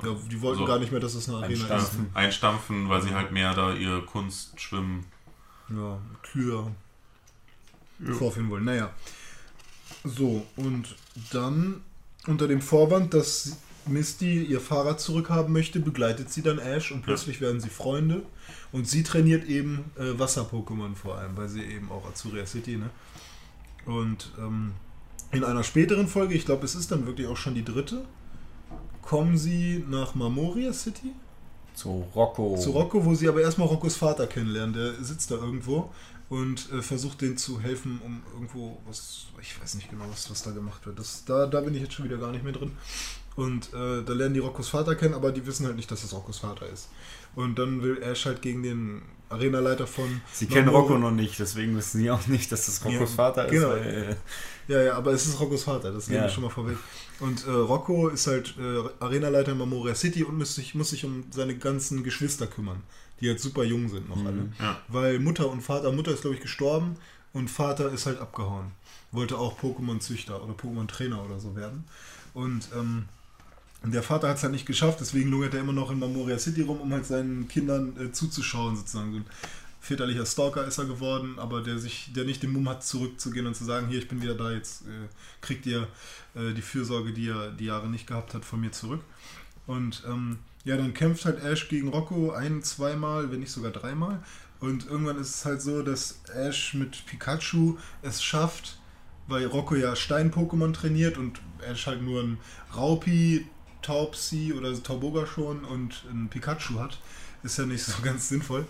Ja, 0.01 0.15
die 0.31 0.39
wollten 0.39 0.59
so 0.59 0.65
gar 0.65 0.79
nicht 0.79 0.93
mehr, 0.93 1.01
dass 1.01 1.13
es 1.13 1.27
eine 1.27 1.39
Arena 1.39 1.51
ist. 1.51 1.61
Einstampfen. 1.71 2.09
einstampfen, 2.13 2.89
weil 2.89 3.01
sie 3.01 3.13
halt 3.13 3.33
mehr 3.33 3.53
da 3.53 3.73
ihre 3.73 4.01
Kunst 4.01 4.61
schwimmen. 4.61 5.05
Ja, 5.67 5.99
Kühe 6.23 6.71
vorführen 8.17 8.49
wollen. 8.49 8.63
Naja. 8.63 8.91
So, 10.05 10.47
und 10.55 10.95
dann 11.33 11.81
unter 12.27 12.47
dem 12.47 12.61
Vorwand, 12.61 13.13
dass 13.13 13.57
Misty 13.91 14.43
ihr 14.43 14.59
Fahrrad 14.59 14.99
zurückhaben 14.99 15.53
möchte, 15.53 15.79
begleitet 15.79 16.31
sie 16.31 16.41
dann 16.41 16.59
Ash 16.59 16.91
und 16.91 17.01
plötzlich 17.03 17.41
werden 17.41 17.59
sie 17.59 17.69
Freunde. 17.69 18.23
Und 18.71 18.87
sie 18.87 19.03
trainiert 19.03 19.45
eben 19.45 19.91
äh, 19.97 20.17
Wasser-Pokémon 20.17 20.95
vor 20.95 21.17
allem, 21.17 21.35
weil 21.37 21.49
sie 21.49 21.61
eben 21.61 21.91
auch 21.91 22.07
Azuria 22.07 22.45
City, 22.45 22.77
ne? 22.77 22.89
Und 23.85 24.31
ähm, 24.37 24.73
in 25.31 25.43
einer 25.43 25.63
späteren 25.63 26.07
Folge, 26.07 26.35
ich 26.35 26.45
glaube, 26.45 26.65
es 26.65 26.75
ist 26.75 26.91
dann 26.91 27.05
wirklich 27.05 27.27
auch 27.27 27.37
schon 27.37 27.55
die 27.55 27.65
dritte, 27.65 28.05
kommen 29.01 29.37
sie 29.37 29.83
nach 29.89 30.15
Marmoria 30.15 30.73
City 30.73 31.13
Zu 31.73 32.05
Rocco. 32.15 32.57
zu 32.57 32.71
Rocco, 32.71 33.03
wo 33.03 33.15
sie 33.15 33.27
aber 33.27 33.41
erstmal 33.41 33.67
Roccos 33.67 33.95
Vater 33.95 34.27
kennenlernen. 34.27 34.73
Der 34.73 35.03
sitzt 35.03 35.31
da 35.31 35.35
irgendwo 35.35 35.91
und 36.29 36.71
äh, 36.71 36.81
versucht 36.81 37.21
denen 37.21 37.37
zu 37.37 37.59
helfen, 37.59 37.99
um 38.05 38.21
irgendwo 38.33 38.79
was, 38.87 39.25
ich 39.41 39.59
weiß 39.61 39.75
nicht 39.75 39.89
genau, 39.89 40.05
was, 40.09 40.29
was 40.29 40.43
da 40.43 40.51
gemacht 40.51 40.85
wird. 40.85 40.99
Das, 40.99 41.25
da, 41.25 41.45
da 41.45 41.59
bin 41.61 41.73
ich 41.73 41.81
jetzt 41.81 41.93
schon 41.93 42.05
wieder 42.05 42.17
gar 42.17 42.31
nicht 42.31 42.43
mehr 42.43 42.53
drin. 42.53 42.71
Und 43.41 43.73
äh, 43.73 44.03
da 44.03 44.13
lernen 44.13 44.33
die 44.35 44.39
Roccos 44.39 44.69
Vater 44.69 44.95
kennen, 44.95 45.13
aber 45.13 45.31
die 45.31 45.45
wissen 45.47 45.65
halt 45.65 45.75
nicht, 45.75 45.89
dass 45.89 46.03
es 46.03 46.13
Roccos 46.13 46.39
Vater 46.39 46.67
ist. 46.69 46.89
Und 47.35 47.57
dann 47.57 47.81
will 47.81 48.01
Ash 48.03 48.25
halt 48.25 48.41
gegen 48.41 48.61
den 48.61 49.01
Arenaleiter 49.29 49.87
von. 49.87 50.21
Sie 50.33 50.45
kennen 50.47 50.67
Marmor- 50.67 50.81
Rocco 50.81 50.97
noch 50.97 51.11
nicht, 51.11 51.39
deswegen 51.39 51.75
wissen 51.77 51.99
sie 52.01 52.11
auch 52.11 52.27
nicht, 52.27 52.51
dass 52.51 52.65
das 52.65 52.83
Roccos 52.83 52.99
Ja, 53.11 53.15
Vater 53.15 53.45
ist. 53.45 53.51
genau. 53.51 53.69
Weil, 53.69 53.87
äh, 54.67 54.71
Ja, 54.71 54.81
ja, 54.83 54.93
aber 54.95 55.11
es 55.13 55.25
ist 55.25 55.39
Roccos 55.39 55.63
Vater, 55.63 55.91
das 55.91 56.07
nehme 56.07 56.21
Ja. 56.21 56.27
ich 56.27 56.33
schon 56.33 56.43
mal 56.43 56.49
vorweg. 56.49 56.77
Und 57.19 57.45
äh, 57.47 57.51
Rocco 57.51 58.09
ist 58.09 58.27
halt 58.27 58.53
äh, 58.59 58.83
Arenaleiter 59.03 59.53
in 59.53 59.57
Marmoria 59.57 59.95
City 59.95 60.23
und 60.23 60.37
muss 60.37 60.55
sich, 60.55 60.75
muss 60.75 60.89
sich 60.91 61.03
um 61.05 61.23
seine 61.31 61.55
ganzen 61.57 62.03
Geschwister 62.03 62.47
kümmern, 62.47 62.81
die 63.21 63.29
halt 63.29 63.39
super 63.39 63.63
jung 63.63 63.89
sind 63.89 64.09
noch 64.09 64.23
alle. 64.25 64.49
Ja. 64.59 64.79
Weil 64.87 65.19
Mutter 65.19 65.49
und 65.49 65.61
Vater, 65.61 65.91
Mutter 65.91 66.11
ist 66.11 66.21
glaube 66.21 66.35
ich 66.35 66.41
gestorben 66.41 66.95
und 67.33 67.49
Vater 67.49 67.91
ist 67.91 68.05
halt 68.05 68.19
abgehauen. 68.19 68.71
Wollte 69.11 69.37
auch 69.37 69.57
Pokémon-Züchter 69.59 70.43
oder 70.43 70.53
Pokémon-Trainer 70.53 71.23
oder 71.25 71.39
so 71.39 71.55
werden. 71.55 71.83
Und 72.33 72.67
ähm, 72.75 73.05
der 73.83 74.03
Vater 74.03 74.29
hat 74.29 74.37
es 74.37 74.43
halt 74.43 74.53
nicht 74.53 74.67
geschafft, 74.67 74.99
deswegen 75.01 75.31
lungert 75.31 75.55
er 75.55 75.61
immer 75.61 75.73
noch 75.73 75.89
in 75.89 75.97
Marmoria 75.99 76.37
City 76.37 76.61
rum, 76.61 76.81
um 76.81 76.93
halt 76.93 77.05
seinen 77.05 77.47
Kindern 77.47 77.95
äh, 77.99 78.11
zuzuschauen 78.11 78.75
sozusagen. 78.75 79.11
So 79.11 79.17
ein 79.17 79.25
väterlicher 79.79 80.25
Stalker 80.25 80.65
ist 80.65 80.77
er 80.77 80.85
geworden, 80.85 81.39
aber 81.39 81.61
der 81.61 81.79
sich, 81.79 82.13
der 82.13 82.25
nicht 82.25 82.43
den 82.43 82.53
Mumm 82.53 82.69
hat, 82.69 82.83
zurückzugehen 82.83 83.47
und 83.47 83.55
zu 83.55 83.65
sagen, 83.65 83.87
hier, 83.87 83.97
ich 83.97 84.07
bin 84.07 84.21
wieder 84.21 84.35
da, 84.35 84.51
jetzt 84.51 84.83
äh, 84.83 85.07
kriegt 85.41 85.65
ihr 85.65 85.87
äh, 86.35 86.53
die 86.53 86.61
Fürsorge, 86.61 87.11
die 87.11 87.29
er 87.29 87.51
die 87.51 87.65
Jahre 87.65 87.89
nicht 87.89 88.05
gehabt 88.05 88.35
hat, 88.35 88.45
von 88.45 88.61
mir 88.61 88.71
zurück. 88.71 89.01
Und 89.65 90.03
ähm, 90.07 90.37
ja, 90.63 90.77
dann 90.77 90.93
kämpft 90.93 91.25
halt 91.25 91.43
Ash 91.43 91.67
gegen 91.67 91.89
Rocco 91.89 92.31
ein, 92.31 92.61
zweimal, 92.61 93.31
wenn 93.31 93.39
nicht 93.39 93.51
sogar 93.51 93.71
dreimal. 93.71 94.23
Und 94.59 94.85
irgendwann 94.85 95.17
ist 95.17 95.35
es 95.35 95.45
halt 95.45 95.61
so, 95.61 95.81
dass 95.81 96.21
Ash 96.35 96.75
mit 96.75 97.03
Pikachu 97.07 97.77
es 98.03 98.23
schafft, 98.23 98.79
weil 99.27 99.47
Rocco 99.47 99.75
ja 99.75 99.95
Stein-Pokémon 99.95 100.73
trainiert 100.73 101.17
und 101.17 101.41
Ash 101.67 101.87
halt 101.87 102.03
nur 102.03 102.21
ein 102.21 102.37
Raupi, 102.75 103.47
Taubsi 103.81 104.53
oder 104.53 104.71
Tauboga 104.81 105.25
schon 105.25 105.63
und 105.65 106.03
ein 106.11 106.27
Pikachu 106.29 106.79
hat. 106.79 106.99
Ist 107.43 107.57
ja 107.57 107.65
nicht 107.65 107.83
so 107.83 108.01
ganz 108.03 108.29
sinnvoll. 108.29 108.65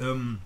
Ähm, 0.00 0.38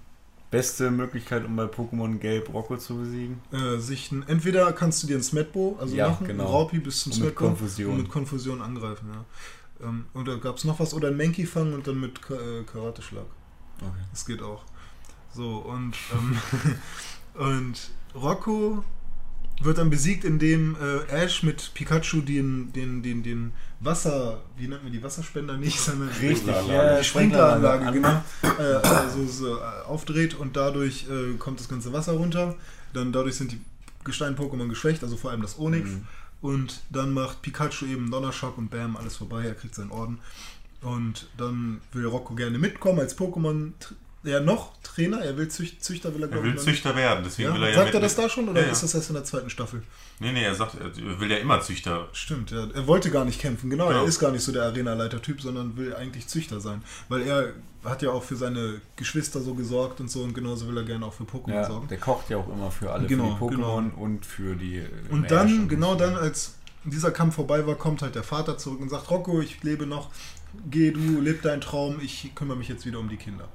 beste 0.51 0.91
Möglichkeit, 0.91 1.45
um 1.45 1.57
bei 1.57 1.65
Pokémon 1.65 2.19
Gelb 2.19 2.53
Rocco 2.53 2.77
zu 2.77 2.97
besiegen. 2.99 3.41
äh, 3.53 3.79
sich 3.79 4.13
ein, 4.13 4.25
entweder 4.29 4.73
kannst 4.73 5.03
du 5.03 5.07
dir 5.07 5.17
ein 5.17 5.23
Smetbo, 5.23 5.77
also 5.81 5.95
Ja, 5.97 6.09
machen, 6.11 6.27
genau. 6.27 6.47
Raupi 6.47 6.79
bis 6.79 7.01
zum 7.01 7.13
Und 7.13 7.19
mit 7.19 7.29
Smetbo 7.29 7.47
Konfusion. 7.47 7.93
und 7.93 7.99
mit 8.03 8.09
Konfusion 8.11 8.63
angreifen, 8.63 9.09
ja. 9.13 9.87
Ähm, 9.89 10.07
und 10.15 10.27
da 10.29 10.37
gab 10.37 10.57
es 10.57 10.65
noch 10.65 10.79
was, 10.81 10.95
oder 10.95 11.09
ein 11.09 11.17
Menki 11.17 11.47
fangen 11.47 11.75
und 11.75 11.87
dann 11.87 12.01
mit 12.01 12.19
äh, 12.31 12.63
Karateschlag. 12.65 13.27
Okay. 13.81 14.05
Das 14.11 14.25
geht 14.25 14.41
auch. 14.43 14.63
So, 15.35 15.59
und, 15.59 15.95
ähm, 16.15 16.39
und 17.35 17.91
Rocco 18.15 18.85
wird 19.63 19.79
dann 19.79 19.91
besiegt, 19.91 20.25
indem 20.25 20.77
äh, 20.77 21.13
Ash 21.13 21.43
mit 21.43 21.73
Pikachu 21.75 22.21
den, 22.21 22.73
den, 22.73 23.03
den, 23.03 23.23
den 23.23 23.53
Wasser, 23.81 24.43
wie 24.57 24.69
nennt 24.69 24.83
man 24.83 24.93
die 24.93 25.03
Wasserspender 25.03 25.57
nicht, 25.57 25.81
sondern 25.81 26.09
Richtig, 26.21 26.55
ja, 26.69 26.99
die 26.99 27.05
Sprinkleranlage, 27.05 27.93
genau, 27.93 28.23
äh, 28.43 28.63
also 28.63 29.27
so, 29.27 29.57
äh, 29.57 29.61
aufdreht 29.87 30.35
und 30.35 30.57
dadurch 30.57 31.07
äh, 31.09 31.37
kommt 31.39 31.61
das 31.61 31.69
ganze 31.69 31.93
Wasser 31.93 32.13
runter. 32.13 32.55
Dann 32.93 33.13
dadurch 33.13 33.37
sind 33.37 33.53
die 33.53 33.61
Gestein-Pokémon 34.05 34.69
geschwächt, 34.69 35.03
also 35.03 35.17
vor 35.17 35.31
allem 35.31 35.43
das 35.43 35.59
Onyx. 35.59 35.91
Mhm. 35.91 36.07
Und 36.43 36.83
dann 36.91 37.13
macht 37.13 37.43
Pikachu 37.43 37.87
eben 37.87 38.11
Donnerschock 38.11 38.59
und 38.59 38.71
bam, 38.71 38.97
alles 38.97 39.17
vorbei, 39.17 39.45
er 39.47 39.55
kriegt 39.55 39.75
seinen 39.75 39.91
Orden. 39.91 40.19
Und 40.83 41.29
dann 41.37 41.81
will 41.93 42.07
Rocco 42.07 42.35
gerne 42.35 42.59
mitkommen 42.59 43.01
als 43.01 43.19
Pokémon, 43.19 43.73
ja 44.27 44.41
noch 44.41 44.73
Trainer, 44.83 45.21
er 45.21 45.37
will 45.37 45.49
Züch 45.49 45.79
Züchter, 45.81 46.13
will 46.15 46.23
er 46.23 46.27
Er 46.27 46.33
glaube 46.33 46.47
will 46.47 46.53
nicht. 46.55 46.65
Züchter 46.65 46.95
werden, 46.97 47.23
deswegen 47.25 47.49
Ja? 47.51 47.55
will 47.55 47.63
er 47.63 47.69
ja 47.71 47.75
Sagt 47.77 47.95
er 47.95 48.01
das 48.01 48.15
da 48.17 48.29
schon 48.29 48.49
oder 48.49 48.61
Ja, 48.61 48.67
ja. 48.67 48.73
ist 48.73 48.83
das 48.83 48.95
erst 48.95 49.09
in 49.11 49.15
der 49.15 49.25
zweiten 49.25 49.51
Staffel? 49.51 49.83
Nee, 50.21 50.33
nee, 50.33 50.43
er 50.45 50.55
sagt, 50.55 50.75
er 50.81 51.21
will 51.21 51.31
ja 51.31 51.37
immer 51.39 51.61
Züchter. 51.61 52.09
Stimmt, 52.13 52.51
ja. 52.51 52.67
Er 52.75 52.87
wollte 52.87 53.11
gar 53.11 53.25
nicht 53.25 53.41
kämpfen, 53.41 53.69
genau. 53.71 53.89
Genau. 53.89 54.03
Er 54.03 54.09
ist 54.09 54.19
gar 54.19 54.31
nicht 54.33 54.43
so 54.43 54.51
der 54.53 54.65
Arenaleiter-Typ, 54.65 55.41
sondern 55.43 55.77
will 55.77 55.95
eigentlich 55.95 56.27
Züchter 56.27 56.61
sein. 56.61 56.83
Weil 57.09 57.23
er 57.23 57.53
hat 57.85 58.03
ja 58.03 58.11
auch 58.11 58.23
für 58.25 58.35
seine 58.37 58.81
Geschwister 58.97 59.41
so 59.41 59.55
gesorgt 59.55 60.01
und 60.01 60.11
so 60.11 60.23
und 60.23 60.35
genauso 60.35 60.67
will 60.69 60.77
er 60.79 60.85
gerne 60.85 61.05
auch 61.07 61.13
für 61.13 61.25
Pokémon 61.25 61.53
Ja, 61.55 61.67
sorgen. 61.67 61.87
der 61.89 61.99
kocht 61.99 62.31
ja 62.31 62.39
auch 62.39 62.49
immer 62.49 62.71
für 62.71 62.91
alle, 62.93 63.07
Genau, 63.07 63.37
für 63.37 63.51
die 63.51 63.57
Pokémon 63.57 63.91
genau. 63.91 64.03
und 64.03 64.27
für 64.27 64.57
die. 64.57 64.83
Und 65.11 65.31
dann, 65.31 65.69
genau 65.69 65.95
dann, 65.95 66.17
als 66.17 66.55
dieser 66.85 67.11
Kampf 67.11 67.35
vorbei 67.37 67.67
war, 67.67 67.75
kommt 67.75 68.01
halt 68.03 68.15
der 68.15 68.23
Vater 68.25 68.57
zurück 68.59 68.81
und 68.81 68.89
sagt, 68.89 69.11
Rocco, 69.11 69.41
ich 69.41 69.63
lebe 69.63 69.87
noch, 69.87 70.11
geh 70.71 70.91
du, 70.93 71.21
leb 71.21 71.43
deinen 71.43 71.61
Traum, 71.61 72.01
ich 72.01 72.33
kümmere 72.35 72.57
mich 72.57 72.69
jetzt 72.69 72.87
wieder 72.87 72.99
um 72.99 73.09
die 73.09 73.17
Kinder. 73.19 73.49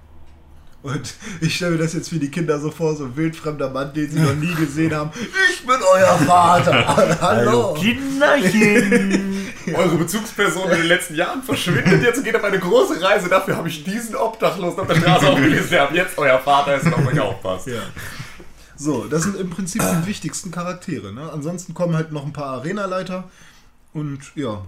Und 0.83 1.13
ich 1.41 1.55
stelle 1.55 1.73
mir 1.73 1.77
das 1.77 1.93
jetzt 1.93 2.09
für 2.09 2.17
die 2.17 2.31
Kinder 2.31 2.59
so 2.59 2.71
vor, 2.71 2.95
so 2.95 3.05
ein 3.05 3.15
wildfremder 3.15 3.69
Mann, 3.69 3.93
den 3.93 4.09
sie 4.09 4.19
noch 4.19 4.33
nie 4.33 4.53
gesehen 4.55 4.95
haben. 4.95 5.11
Ich 5.51 5.65
bin 5.65 5.75
euer 5.93 6.17
Vater. 6.17 7.17
Hallo. 7.21 7.73
Kinderchen! 7.75 9.47
Eure 9.75 9.95
Bezugsperson 9.95 10.71
in 10.71 10.77
den 10.77 10.87
letzten 10.87 11.13
Jahren 11.13 11.43
verschwindet 11.43 12.01
jetzt 12.01 12.17
und 12.17 12.23
geht 12.23 12.35
auf 12.35 12.43
eine 12.43 12.57
große 12.57 12.99
Reise. 12.99 13.29
Dafür 13.29 13.57
habe 13.57 13.69
ich 13.69 13.83
diesen 13.83 14.15
Obdachlosen 14.15 14.79
auf 14.79 14.87
der 14.87 14.95
Straße 14.95 15.29
aufgelesen. 15.29 15.69
Der 15.69 15.83
ab 15.87 15.93
jetzt 15.93 16.17
euer 16.17 16.39
Vater 16.39 16.77
ist 16.77 16.85
und 16.87 16.95
auf 16.95 17.05
euch 17.05 17.19
aufpasst. 17.19 17.67
Ja. 17.67 17.81
So, 18.75 19.05
das 19.05 19.21
sind 19.21 19.37
im 19.37 19.51
Prinzip 19.51 19.83
die 19.83 20.07
wichtigsten 20.07 20.49
Charaktere. 20.49 21.13
Ne? 21.13 21.29
Ansonsten 21.31 21.75
kommen 21.75 21.95
halt 21.95 22.11
noch 22.11 22.25
ein 22.25 22.33
paar 22.33 22.57
Arenaleiter 22.57 23.29
und 23.93 24.19
ja, 24.33 24.65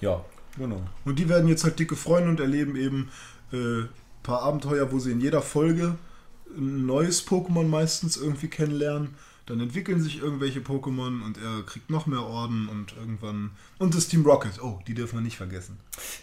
ja, 0.00 0.24
genau. 0.56 0.80
und 1.04 1.18
die 1.18 1.28
werden 1.28 1.48
jetzt 1.48 1.64
halt 1.64 1.78
dicke 1.80 1.96
Freunde 1.96 2.30
und 2.30 2.38
erleben 2.38 2.76
eben 2.76 3.10
äh, 3.52 3.88
paar 4.30 4.42
Abenteuer, 4.42 4.92
wo 4.92 5.00
sie 5.00 5.10
in 5.10 5.20
jeder 5.20 5.42
Folge 5.42 5.96
ein 6.56 6.86
neues 6.86 7.26
Pokémon 7.26 7.64
meistens 7.64 8.16
irgendwie 8.16 8.46
kennenlernen. 8.48 9.14
Dann 9.46 9.58
entwickeln 9.58 10.00
sich 10.00 10.22
irgendwelche 10.22 10.60
Pokémon 10.60 11.24
und 11.24 11.36
er 11.36 11.64
kriegt 11.66 11.90
noch 11.90 12.06
mehr 12.06 12.22
Orden 12.22 12.68
und 12.68 12.94
irgendwann. 12.96 13.50
Und 13.78 13.96
das 13.96 14.06
Team 14.06 14.24
Rocket, 14.24 14.62
oh, 14.62 14.78
die 14.86 14.94
dürfen 14.94 15.16
wir 15.16 15.22
nicht 15.22 15.36
vergessen. 15.36 15.78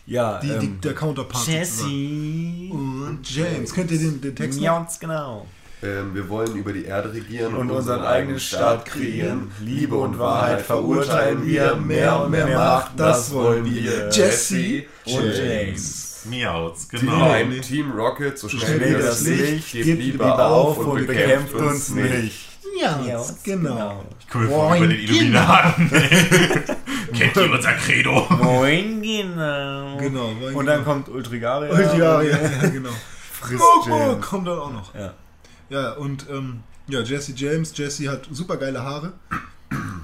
Ja, 0.06 0.40
Die, 0.40 0.48
die, 0.48 0.54
ähm, 0.54 0.82
der 0.82 0.94
Counterpart. 0.94 1.46
Jessie. 1.48 2.70
Und 2.72 3.20
James. 3.30 3.74
Könnt 3.74 3.92
ihr 3.92 4.00
den, 4.00 4.22
den 4.22 4.34
Text? 4.34 4.62
Ganz 4.62 4.98
genau. 4.98 5.46
Ähm, 5.84 6.16
wir 6.16 6.30
wollen 6.30 6.56
über 6.56 6.72
die 6.72 6.86
Erde 6.86 7.12
regieren 7.14 7.56
Und 7.56 7.70
unseren 7.70 8.02
eigenen 8.06 8.40
Staat 8.40 8.86
kreieren. 8.86 9.52
Liebe 9.60 9.98
und 9.98 10.18
Wahrheit 10.18 10.62
verurteilen 10.62 11.46
wir. 11.46 11.76
Mehr 11.76 12.24
und 12.24 12.32
mehr 12.32 12.48
Macht, 12.48 12.98
das 12.98 13.34
wollen 13.34 13.66
wir. 13.66 14.10
Jesse 14.10 14.86
Und 15.06 15.34
James. 15.36 16.07
Miauts, 16.26 16.90
genau. 16.90 17.30
Ein 17.32 17.62
Team 17.62 17.92
Rocket, 17.92 18.38
so 18.38 18.50
schnell, 18.50 18.98
wie 18.98 19.02
das 19.02 19.22
Licht, 19.22 19.72
gebt 19.72 20.02
lieber 20.02 20.48
auf 20.48 20.78
und 20.78 21.08
bekämpft 21.08 21.54
uns 21.54 21.90
nicht. 21.90 22.48
Ja, 22.80 23.00
genau. 23.44 24.06
Cool, 24.34 24.48
vor 24.48 24.76
über 24.76 24.88
den 24.88 25.00
Illuminaten. 25.00 25.90
Kennt 27.14 27.36
ihr 27.36 27.52
unser 27.52 27.74
Credo? 27.74 28.28
Moin, 28.30 29.02
genau. 29.02 29.98
Genau. 29.98 30.32
Und 30.54 30.66
dann 30.66 30.84
kommt 30.84 31.10
Ultrigaria. 31.10 31.72
Ultiaria, 31.72 32.38
ja, 32.38 32.68
genau. 32.70 32.92
Frisst 33.32 33.64
James. 33.88 34.26
kommt 34.26 34.48
dann 34.48 34.60
auch 34.60 34.72
noch. 34.72 34.94
Ja. 34.94 35.14
Ja, 35.70 35.94
und 35.94 36.28
ähm, 36.30 36.62
ja, 36.88 37.02
Jesse 37.02 37.34
James. 37.36 37.76
Jesse 37.76 38.10
hat 38.10 38.28
super 38.32 38.58
geile 38.58 38.84
Haare. 38.84 39.14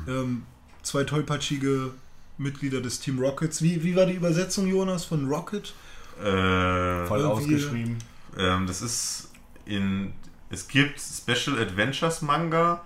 ähm, 0.08 0.44
zwei 0.82 1.04
tollpatschige 1.04 1.92
Mitglieder 2.38 2.82
des 2.82 3.00
Team 3.00 3.20
Rockets. 3.20 3.62
Wie, 3.62 3.84
wie 3.84 3.96
war 3.96 4.06
die 4.06 4.14
Übersetzung, 4.14 4.68
Jonas, 4.68 5.06
von 5.06 5.28
Rocket? 5.28 5.74
Äh, 6.22 7.06
Voll 7.08 7.26
ausgeschrieben. 7.26 7.98
ähm, 8.38 8.68
das 8.68 8.82
ist 8.82 9.30
in. 9.66 10.14
Es 10.50 10.68
gibt 10.68 11.00
Special 11.02 11.58
Adventures 11.60 12.22
Manga 12.22 12.86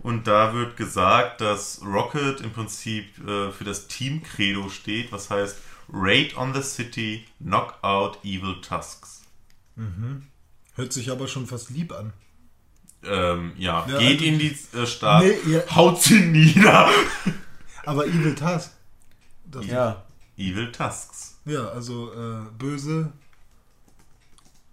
und 0.00 0.26
da 0.26 0.52
wird 0.54 0.76
gesagt, 0.76 1.40
dass 1.40 1.80
Rocket 1.84 2.40
im 2.40 2.50
Prinzip 2.52 3.06
äh, 3.24 3.52
für 3.52 3.62
das 3.62 3.86
Team 3.86 4.24
Credo 4.24 4.68
steht, 4.70 5.12
was 5.12 5.30
heißt 5.30 5.56
Raid 5.92 6.36
on 6.36 6.52
the 6.52 6.62
City, 6.62 7.24
Knock 7.38 7.74
out 7.82 8.18
Evil 8.24 8.60
Tusks. 8.60 9.22
Hört 10.74 10.92
sich 10.92 11.10
aber 11.12 11.28
schon 11.28 11.46
fast 11.46 11.70
lieb 11.70 11.92
an. 11.92 12.12
Ähm, 13.04 13.52
ja, 13.56 13.86
Ja, 13.88 13.98
geht 13.98 14.20
in 14.20 14.40
die 14.40 14.56
äh, 14.76 14.84
Stadt, 14.84 15.22
Nee, 15.22 15.52
ja. 15.52 15.76
haut 15.76 16.02
sie 16.02 16.18
nieder. 16.20 16.90
Aber 17.84 18.04
Evil 18.06 18.34
Task. 18.34 18.72
Das 19.44 19.64
Ja. 19.64 20.02
Evil 20.36 20.72
Tusks. 20.72 21.35
Ja, 21.46 21.68
also 21.68 22.12
äh, 22.12 22.44
böse 22.58 23.12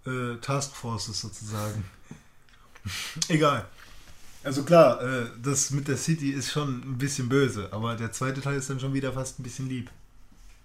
äh, 0.04 0.36
Taskforces 0.40 1.20
sozusagen. 1.20 1.84
Egal. 3.28 3.66
Also 4.42 4.62
klar, 4.64 5.00
äh, 5.02 5.26
das 5.42 5.70
mit 5.70 5.88
der 5.88 5.96
City 5.96 6.30
ist 6.30 6.50
schon 6.50 6.80
ein 6.80 6.98
bisschen 6.98 7.28
böse, 7.28 7.72
aber 7.72 7.96
der 7.96 8.12
zweite 8.12 8.42
Teil 8.42 8.56
ist 8.56 8.68
dann 8.68 8.78
schon 8.78 8.92
wieder 8.92 9.12
fast 9.12 9.38
ein 9.38 9.42
bisschen 9.42 9.68
lieb. 9.68 9.90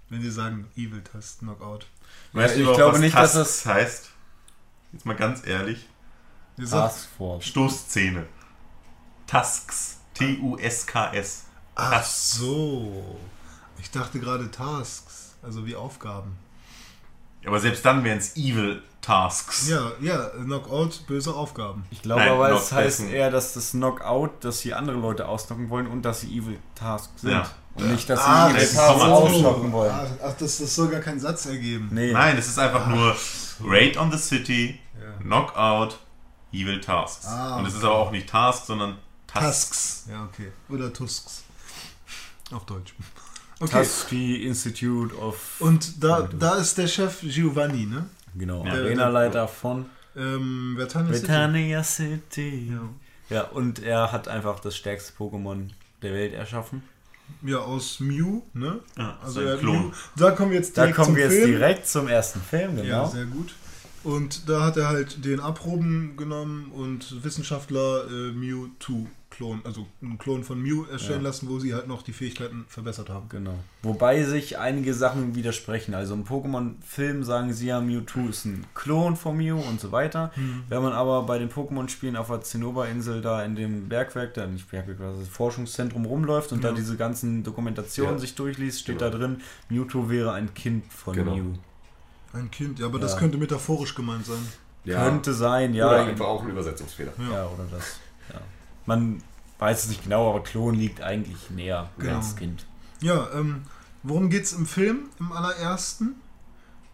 Wenn 0.10 0.22
sie 0.22 0.32
sagen 0.32 0.68
Evil 0.76 1.02
Task 1.02 1.40
Knockout. 1.40 1.86
Weißt 2.34 2.56
ich 2.56 2.58
du 2.58 2.62
überhaupt, 2.64 2.78
glaube 2.78 2.94
was 2.96 3.02
nicht, 3.02 3.16
dass 3.16 3.34
Tusks 3.34 3.66
heißt? 3.66 4.10
Jetzt 4.92 5.06
mal 5.06 5.16
ganz 5.16 5.46
ehrlich. 5.46 5.88
Taskforce. 6.58 7.46
Stoßzähne. 7.46 8.26
Tusks. 9.28 9.98
T-U-S-K-S. 10.16 11.46
ach 11.76 12.04
so. 12.04 13.20
Ich 13.80 13.92
dachte 13.92 14.20
gerade 14.20 14.52
Tasks, 14.52 15.09
also 15.42 15.66
wie 15.66 15.76
Aufgaben. 15.76 16.38
Aber 17.46 17.60
selbst 17.60 17.86
dann 17.86 18.04
wären 18.04 18.18
es 18.18 18.36
Evil 18.36 18.82
Tasks. 19.02 19.70
Ja, 19.70 19.92
ja, 20.02 20.26
Knockout, 20.44 21.08
böse 21.08 21.34
Aufgaben. 21.34 21.86
Ich 21.90 22.02
glaube 22.02 22.22
Nein, 22.22 22.32
aber, 22.32 22.52
es 22.52 22.72
heißt 22.72 23.02
eher, 23.10 23.32
dass 23.32 23.54
das 23.54 23.72
Knockout, 23.72 24.32
dass 24.44 24.60
sie 24.60 24.74
andere 24.74 24.98
Leute 24.98 25.28
ausnocken 25.28 25.70
wollen 25.70 25.88
und 25.88 26.02
dass 26.04 26.22
sie 26.22 26.38
Evil 26.38 26.60
Tasks 26.76 27.22
sind. 27.22 27.32
Ja. 27.32 27.50
Und 27.76 27.92
nicht, 27.92 28.10
dass 28.10 28.20
sie 28.20 28.30
Ah, 28.30 28.50
Evil 28.50 28.60
das 28.60 28.74
Tasks 28.74 29.00
Komma 29.02 29.14
ausnocken 29.14 29.72
wollen. 29.72 29.92
Ach, 29.94 30.08
ach, 30.26 30.34
das, 30.38 30.58
das 30.58 30.76
soll 30.76 30.90
gar 30.90 31.00
keinen 31.00 31.20
Satz 31.22 31.46
ergeben. 31.46 31.88
Nee. 31.92 32.12
Nein, 32.12 32.38
es 32.38 32.48
ist 32.50 32.60
einfach 32.60 32.88
nur 32.88 33.16
Raid 33.64 33.96
on 33.98 34.12
the 34.12 34.18
City, 34.18 34.78
Ja. 35.02 35.14
Knockout, 35.24 35.98
Evil 36.52 36.82
Tasks. 36.82 37.26
Ah, 37.28 37.58
Und 37.58 37.68
es 37.68 37.76
ist 37.76 37.84
aber 37.84 37.96
auch 37.96 38.12
nicht 38.12 38.28
Task, 38.28 38.66
sondern 38.66 38.98
Tasks. 39.28 39.70
Tusks. 39.70 40.06
Ja, 40.12 40.24
okay. 40.26 40.52
Oder 40.68 40.92
Tusks. 40.92 41.44
Auf 42.52 42.66
Deutsch. 42.66 42.94
Okay. 43.60 43.80
Tusky 43.84 44.46
Institute 44.46 45.14
of. 45.16 45.60
Und 45.60 46.02
da, 46.04 46.22
da 46.40 46.56
ist 46.56 46.78
der 46.78 46.88
Chef 46.88 47.20
Giovanni, 47.22 47.86
ne? 47.86 48.06
Genau, 48.36 48.66
Ja. 48.66 48.72
Arenaleiter 48.74 49.48
von 49.48 49.86
Ähm, 50.16 50.76
Vertania 50.78 51.14
City. 51.14 51.26
Britannia 51.26 51.84
City. 51.84 52.72
Ja. 52.72 52.90
Ja, 53.36 53.44
und 53.44 53.80
er 53.84 54.12
hat 54.12 54.28
einfach 54.28 54.60
das 54.60 54.76
stärkste 54.76 55.14
Pokémon 55.18 55.70
der 56.02 56.14
Welt 56.14 56.34
erschaffen. 56.34 56.82
ja, 57.44 57.58
aus 57.60 58.00
Mew, 58.00 58.42
ne? 58.54 58.80
Ja, 58.98 59.18
Also 59.22 59.42
sein 59.42 59.48
er 59.50 59.58
Klon. 59.58 59.88
Mew. 59.88 59.92
Da 60.16 60.32
kommen 60.32 60.52
wir 60.52 60.58
jetzt 60.58 60.78
Da 60.78 60.82
direkt 60.84 60.96
kommen 60.96 61.06
zum 61.08 61.16
wir 61.18 61.24
jetzt 61.26 61.34
Film. 61.36 61.52
direkt 61.52 61.88
zum 61.88 62.08
ersten 62.08 62.42
Film, 62.42 62.78
Ja, 62.78 62.84
genau. 62.84 63.08
sehr 63.10 63.26
gut. 63.26 63.54
Und 64.04 64.48
da 64.50 64.64
hat 64.64 64.78
er 64.78 64.88
halt 64.88 65.24
den 65.26 65.40
Abproben 65.42 66.16
genommen 66.18 66.72
und 66.72 67.24
Wissenschaftler 67.24 68.06
äh, 68.10 68.32
Mewtwo 68.32 69.06
Klon, 69.40 69.62
also 69.64 69.88
einen 70.02 70.18
Klon 70.18 70.44
von 70.44 70.62
Mew 70.62 70.84
erstellen 70.92 71.22
Ja. 71.22 71.30
lassen, 71.30 71.48
wo 71.48 71.60
sie 71.60 71.74
halt 71.74 71.88
noch 71.88 72.02
die 72.02 72.12
Fähigkeiten 72.12 72.66
verbessert 72.68 73.08
haben. 73.10 73.30
Genau. 73.30 73.54
Wobei 73.84 74.24
sich 74.26 74.58
einige 74.58 74.94
Sachen 74.94 75.34
widersprechen. 75.34 75.94
Also 75.94 76.14
im 76.14 76.26
Pokémon-Film 76.26 77.24
sagen 77.24 77.54
sie 77.54 77.68
ja, 77.68 77.80
Mewtwo 77.80 78.28
ist 78.28 78.44
ein 78.44 78.66
Klon 78.76 79.16
von 79.16 79.38
Mew 79.38 79.56
und 79.58 79.80
so 79.80 79.94
weiter. 79.94 80.32
Hm. 80.34 80.64
Wenn 80.68 80.84
man 80.84 80.92
aber 80.92 81.24
bei 81.24 81.40
den 81.40 81.50
Pokémon-Spielen 81.50 82.18
auf 82.18 82.28
der 82.28 82.42
Zinnoberinsel 82.42 83.22
da 83.22 83.42
in 83.46 83.56
dem 83.56 83.88
Bergwerk, 83.88 84.34
da 84.34 84.46
nicht 84.46 84.70
Bergwerk, 84.70 84.98
das 85.00 85.30
Forschungszentrum 85.30 86.06
rumläuft 86.06 86.52
und 86.52 86.62
Ja. 86.62 86.72
da 86.72 86.76
diese 86.76 86.98
ganzen 86.98 87.42
Dokumentationen 87.44 88.16
Ja. 88.16 88.20
sich 88.20 88.36
durchliest, 88.36 88.82
steht 88.82 89.00
Genau. 89.00 89.12
da 89.12 89.18
drin, 89.18 89.42
Mewtwo 89.70 90.10
wäre 90.10 90.34
ein 90.34 90.54
Kind 90.54 90.92
von 90.92 91.14
Genau. 91.16 91.38
Mew. 91.38 91.54
Ein 92.34 92.52
Kind, 92.52 92.78
ja, 92.80 92.88
aber 92.88 92.98
Ja. 92.98 93.04
das 93.04 93.16
könnte 93.16 93.38
metaphorisch 93.38 93.96
gemeint 93.96 94.26
sein. 94.26 94.46
Könnte 94.86 95.34
sein, 95.34 95.74
ja. 95.74 95.88
Oder 95.88 96.04
einfach 96.04 96.26
auch 96.26 96.44
ein 96.44 96.50
Übersetzungsfehler. 96.50 97.14
Ja. 97.20 97.32
Ja, 97.38 97.46
oder 97.48 97.64
das. 97.72 98.00
Ja. 98.34 98.42
Man 98.86 99.22
weiß 99.60 99.84
es 99.84 99.90
nicht 99.90 100.04
genau, 100.04 100.30
aber 100.30 100.42
Klon 100.44 100.76
liegt 100.76 101.02
eigentlich 101.02 101.50
näher 101.52 101.90
Genau. 102.00 102.18
als 102.18 102.36
Kind. 102.36 102.66
Ja, 103.02 103.30
ähm, 103.34 103.64
worum 104.04 104.30
geht's 104.30 104.54
im 104.54 104.66
Film, 104.66 105.10
im 105.20 105.32
allerersten? 105.32 106.16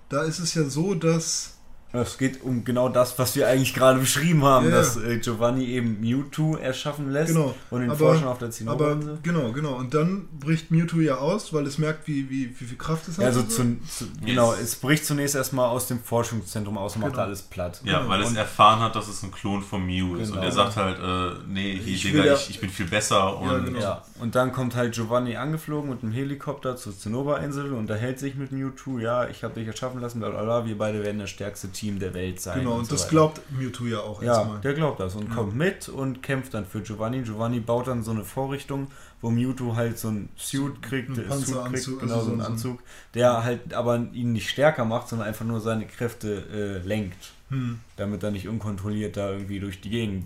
Da 0.09 0.23
ist 0.23 0.39
es 0.39 0.53
ja 0.53 0.63
so, 0.69 0.93
dass 0.93 1.54
Es 1.93 2.17
geht 2.17 2.43
um 2.43 2.65
genau 2.65 2.89
das, 2.89 3.17
was 3.19 3.37
wir 3.37 3.47
eigentlich 3.47 3.73
gerade 3.73 3.99
beschrieben 3.99 4.43
haben, 4.43 4.65
Ja, 4.65 4.71
dass 4.75 4.97
äh, 4.97 5.17
Giovanni 5.19 5.63
eben 5.67 6.01
Mewtwo 6.01 6.57
erschaffen 6.57 7.09
lässt 7.09 7.33
Genau. 7.33 7.55
und 7.69 7.79
den 7.81 7.89
aber, 7.89 7.97
Forschern 7.97 8.27
auf 8.27 8.37
der 8.37 8.47
aber 8.47 8.53
Zinnoberinsel. 8.53 9.19
genau, 9.23 9.53
genau. 9.53 9.75
Und 9.75 9.93
dann 9.93 10.27
bricht 10.37 10.71
Mewtwo 10.71 10.99
ja 10.99 11.15
aus, 11.19 11.53
weil 11.53 11.65
es 11.65 11.77
merkt, 11.77 12.05
wie, 12.09 12.29
wie, 12.29 12.49
wie 12.59 12.65
viel 12.65 12.77
Kraft 12.77 13.07
es 13.07 13.13
hat. 13.17 13.21
Ja, 13.21 13.27
also 13.27 13.39
so. 13.43 13.47
zu, 13.47 13.77
zu, 13.87 14.05
genau, 14.25 14.51
es 14.53 14.75
bricht 14.75 15.05
zunächst 15.05 15.35
erstmal 15.35 15.69
aus 15.69 15.87
dem 15.87 15.99
Forschungszentrum 16.01 16.77
aus 16.77 16.95
und 16.95 17.01
macht 17.03 17.13
Genau. 17.13 17.23
alles 17.23 17.43
platt. 17.43 17.79
Ja, 17.85 17.99
Genau. 17.99 18.09
weil 18.09 18.21
es 18.23 18.27
Und- 18.29 18.35
erfahren 18.35 18.81
hat, 18.81 18.93
dass 18.97 19.07
es 19.07 19.23
ein 19.23 19.31
Klon 19.31 19.61
von 19.61 19.85
Mew 19.85 20.17
ist. 20.17 20.29
Genau. 20.31 20.39
Und 20.41 20.45
er 20.45 20.51
sagt 20.51 20.75
halt, 20.75 20.97
äh, 20.99 21.39
nee, 21.47 21.79
hier, 21.81 21.95
Ich 21.95 22.01
Digga, 22.01 22.25
ja- 22.25 22.33
ich, 22.35 22.49
ich 22.49 22.59
bin 22.59 22.69
viel 22.71 22.87
besser. 22.87 23.37
Und 23.39 23.47
Ja, 23.49 23.59
genau. 23.59 23.79
Ja, 23.79 24.03
und 24.19 24.35
dann 24.35 24.51
kommt 24.51 24.75
halt 24.75 24.95
Giovanni 24.95 25.37
angeflogen 25.37 25.91
mit 25.91 26.03
einem 26.03 26.11
Helikopter 26.11 26.75
zur 26.75 26.97
Zinnoberinsel 26.97 27.71
und 27.71 27.77
unterhält 27.77 28.19
sich 28.19 28.35
mit 28.35 28.51
Mewtwo. 28.51 28.99
Ja, 28.99 29.29
ich 29.29 29.45
habe 29.45 29.53
dich 29.53 29.65
erschaffen 29.65 30.01
lassen, 30.01 30.19
bla 30.19 30.29
bla 30.29 30.43
bla. 30.43 30.65
Wir 30.65 30.77
beide 30.77 31.01
werden 31.01 31.19
das 31.19 31.29
stärkste 31.29 31.69
Team 31.69 31.84
der 31.99 32.13
Welt 32.13 32.39
sein. 32.41 32.59
Genau, 32.59 32.75
und 32.77 32.85
so 32.85 32.91
das 32.91 33.01
weiter. 33.03 33.11
glaubt 33.11 33.41
Mewtwo 33.51 33.85
ja 33.85 33.99
auch 33.99 34.21
Ja, 34.21 34.37
erstmal. 34.37 34.61
der 34.61 34.73
glaubt 34.73 34.99
das 34.99 35.15
und 35.15 35.29
kommt 35.29 35.55
mit 35.55 35.87
und 35.89 36.21
kämpft 36.23 36.53
dann 36.53 36.65
für 36.65 36.81
Giovanni. 36.81 37.21
Giovanni 37.21 37.59
baut 37.59 37.87
dann 37.87 38.03
so 38.03 38.11
eine 38.11 38.23
Vorrichtung, 38.25 38.87
wo 39.21 39.29
Mewtwo 39.29 39.75
halt 39.75 39.97
so 39.97 40.09
ein 40.09 40.29
Suit 40.35 40.81
kriegt, 40.81 41.11
Ein 41.17 41.25
äh, 41.29 41.31
Suit 41.37 41.63
kriegt 41.65 41.73
also 41.87 41.97
genau 41.97 42.19
so 42.19 42.25
so- 42.25 42.31
einen 42.31 42.41
Anzug, 42.41 42.79
der 43.13 43.43
halt 43.43 43.73
aber 43.73 43.97
ihn 44.13 44.33
nicht 44.33 44.49
stärker 44.49 44.85
macht, 44.85 45.07
sondern 45.09 45.27
einfach 45.27 45.45
nur 45.45 45.59
seine 45.61 45.85
Kräfte 45.85 46.81
äh, 46.83 46.87
lenkt, 46.87 47.31
Hm. 47.49 47.79
damit 47.95 48.23
er 48.23 48.31
nicht 48.31 48.47
unkontrolliert 48.47 49.17
da 49.17 49.29
irgendwie 49.31 49.59
durch 49.59 49.79
die 49.81 49.89
Gegend 49.91 50.25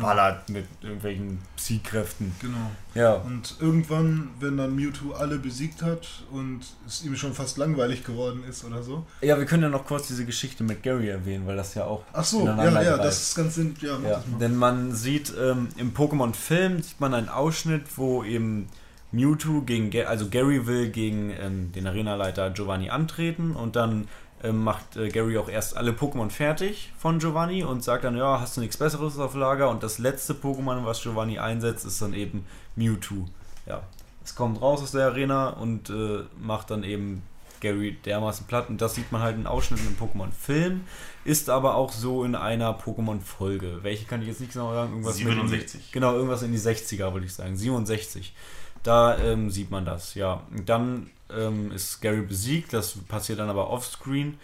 ballert 0.00 0.48
mit 0.48 0.66
irgendwelchen 0.80 1.38
Psy-Kräften. 1.56 2.32
Genau. 2.40 2.70
Ja, 2.94 3.14
Und 3.14 3.56
irgendwann, 3.60 4.30
wenn 4.40 4.56
dann 4.56 4.74
Mewtwo 4.74 5.12
alle 5.12 5.38
besiegt 5.38 5.82
hat 5.82 6.06
und 6.30 6.60
es 6.86 7.04
ihm 7.04 7.14
schon 7.16 7.34
fast 7.34 7.58
langweilig 7.58 8.04
geworden 8.04 8.42
ist 8.48 8.64
oder 8.64 8.82
so. 8.82 9.04
ja, 9.20 9.38
wir 9.38 9.44
können 9.44 9.62
ja 9.64 9.68
noch 9.68 9.84
kurz 9.86 10.06
diese 10.08 10.24
Geschichte 10.24 10.64
mit 10.64 10.82
Gary 10.82 11.08
erwähnen, 11.08 11.46
weil 11.46 11.56
das 11.56 11.74
ja 11.74 11.84
auch 11.84 12.04
Ach 12.12 12.24
so, 12.24 12.46
ja, 12.46 12.56
ja, 12.64 12.70
greift. 12.70 13.04
das 13.04 13.22
ist 13.22 13.34
ganz 13.34 13.54
sinn. 13.54 13.74
Ja, 13.80 13.98
Ja, 14.00 14.24
denn 14.40 14.56
man 14.56 14.92
sieht 14.94 15.32
ähm, 15.38 15.68
im 15.76 15.92
Pokémon-Film 15.92 16.82
sieht 16.82 17.00
man 17.00 17.14
einen 17.14 17.28
Ausschnitt, 17.28 17.84
wo 17.96 18.24
eben 18.24 18.68
Mewtwo 19.14 19.60
gegen, 19.60 19.94
also 20.06 20.28
Gary 20.30 20.66
will 20.66 20.88
gegen 20.88 21.30
ähm, 21.38 21.70
den 21.72 21.86
Arenaleiter 21.86 22.50
Giovanni 22.50 22.88
antreten 22.88 23.52
und 23.54 23.76
dann 23.76 24.08
macht 24.50 24.96
äh, 24.96 25.08
Gary 25.10 25.38
auch 25.38 25.48
erst 25.48 25.76
alle 25.76 25.92
Pokémon 25.92 26.30
fertig 26.30 26.92
von 26.98 27.20
Giovanni 27.20 27.62
und 27.62 27.84
sagt 27.84 28.02
dann, 28.02 28.16
ja, 28.16 28.40
hast 28.40 28.56
du 28.56 28.60
nichts 28.60 28.76
Besseres 28.76 29.18
auf 29.18 29.34
Lager 29.36 29.70
und 29.70 29.82
das 29.84 29.98
letzte 29.98 30.34
Pokémon, 30.34 30.84
was 30.84 31.02
Giovanni 31.02 31.38
einsetzt, 31.38 31.84
ist 31.84 32.02
dann 32.02 32.14
eben 32.14 32.44
Mewtwo. 32.74 33.26
Ja, 33.66 33.82
es 34.24 34.34
kommt 34.34 34.60
raus 34.60 34.82
aus 34.82 34.90
der 34.92 35.06
Arena 35.06 35.50
und 35.50 35.90
äh, 35.90 36.24
macht 36.40 36.70
dann 36.70 36.82
eben 36.82 37.22
Gary 37.60 37.96
dermaßen 38.04 38.46
platt 38.46 38.68
und 38.68 38.80
das 38.80 38.96
sieht 38.96 39.12
man 39.12 39.22
halt 39.22 39.36
in 39.36 39.46
Ausschnitten 39.46 39.86
im 39.86 39.96
Pokémon-Film, 39.96 40.80
ist 41.24 41.48
aber 41.48 41.76
auch 41.76 41.92
so 41.92 42.24
in 42.24 42.34
einer 42.34 42.76
Pokémon-Folge. 42.76 43.78
Welche 43.82 44.06
kann 44.06 44.20
ich 44.22 44.26
jetzt 44.26 44.40
nicht 44.40 44.52
genau 44.54 44.72
sagen? 44.72 44.90
Irgendwas 44.90 45.18
mit 45.18 45.28
in 45.28 45.42
die- 45.42 45.48
67. 45.48 45.92
Genau, 45.92 46.14
irgendwas 46.14 46.42
in 46.42 46.50
die 46.50 46.58
60er, 46.58 47.12
würde 47.12 47.26
ich 47.26 47.34
sagen. 47.34 47.54
67. 47.56 48.34
Da 48.82 49.16
ähm, 49.18 49.48
sieht 49.50 49.70
man 49.70 49.84
das, 49.84 50.14
ja. 50.16 50.42
Und 50.50 50.68
dann 50.68 51.10
ähm, 51.36 51.72
ist 51.72 52.00
Gary 52.00 52.22
besiegt, 52.22 52.72
das 52.72 52.96
passiert 53.08 53.38
dann 53.38 53.50
aber 53.50 53.70
offscreen. 53.70 54.38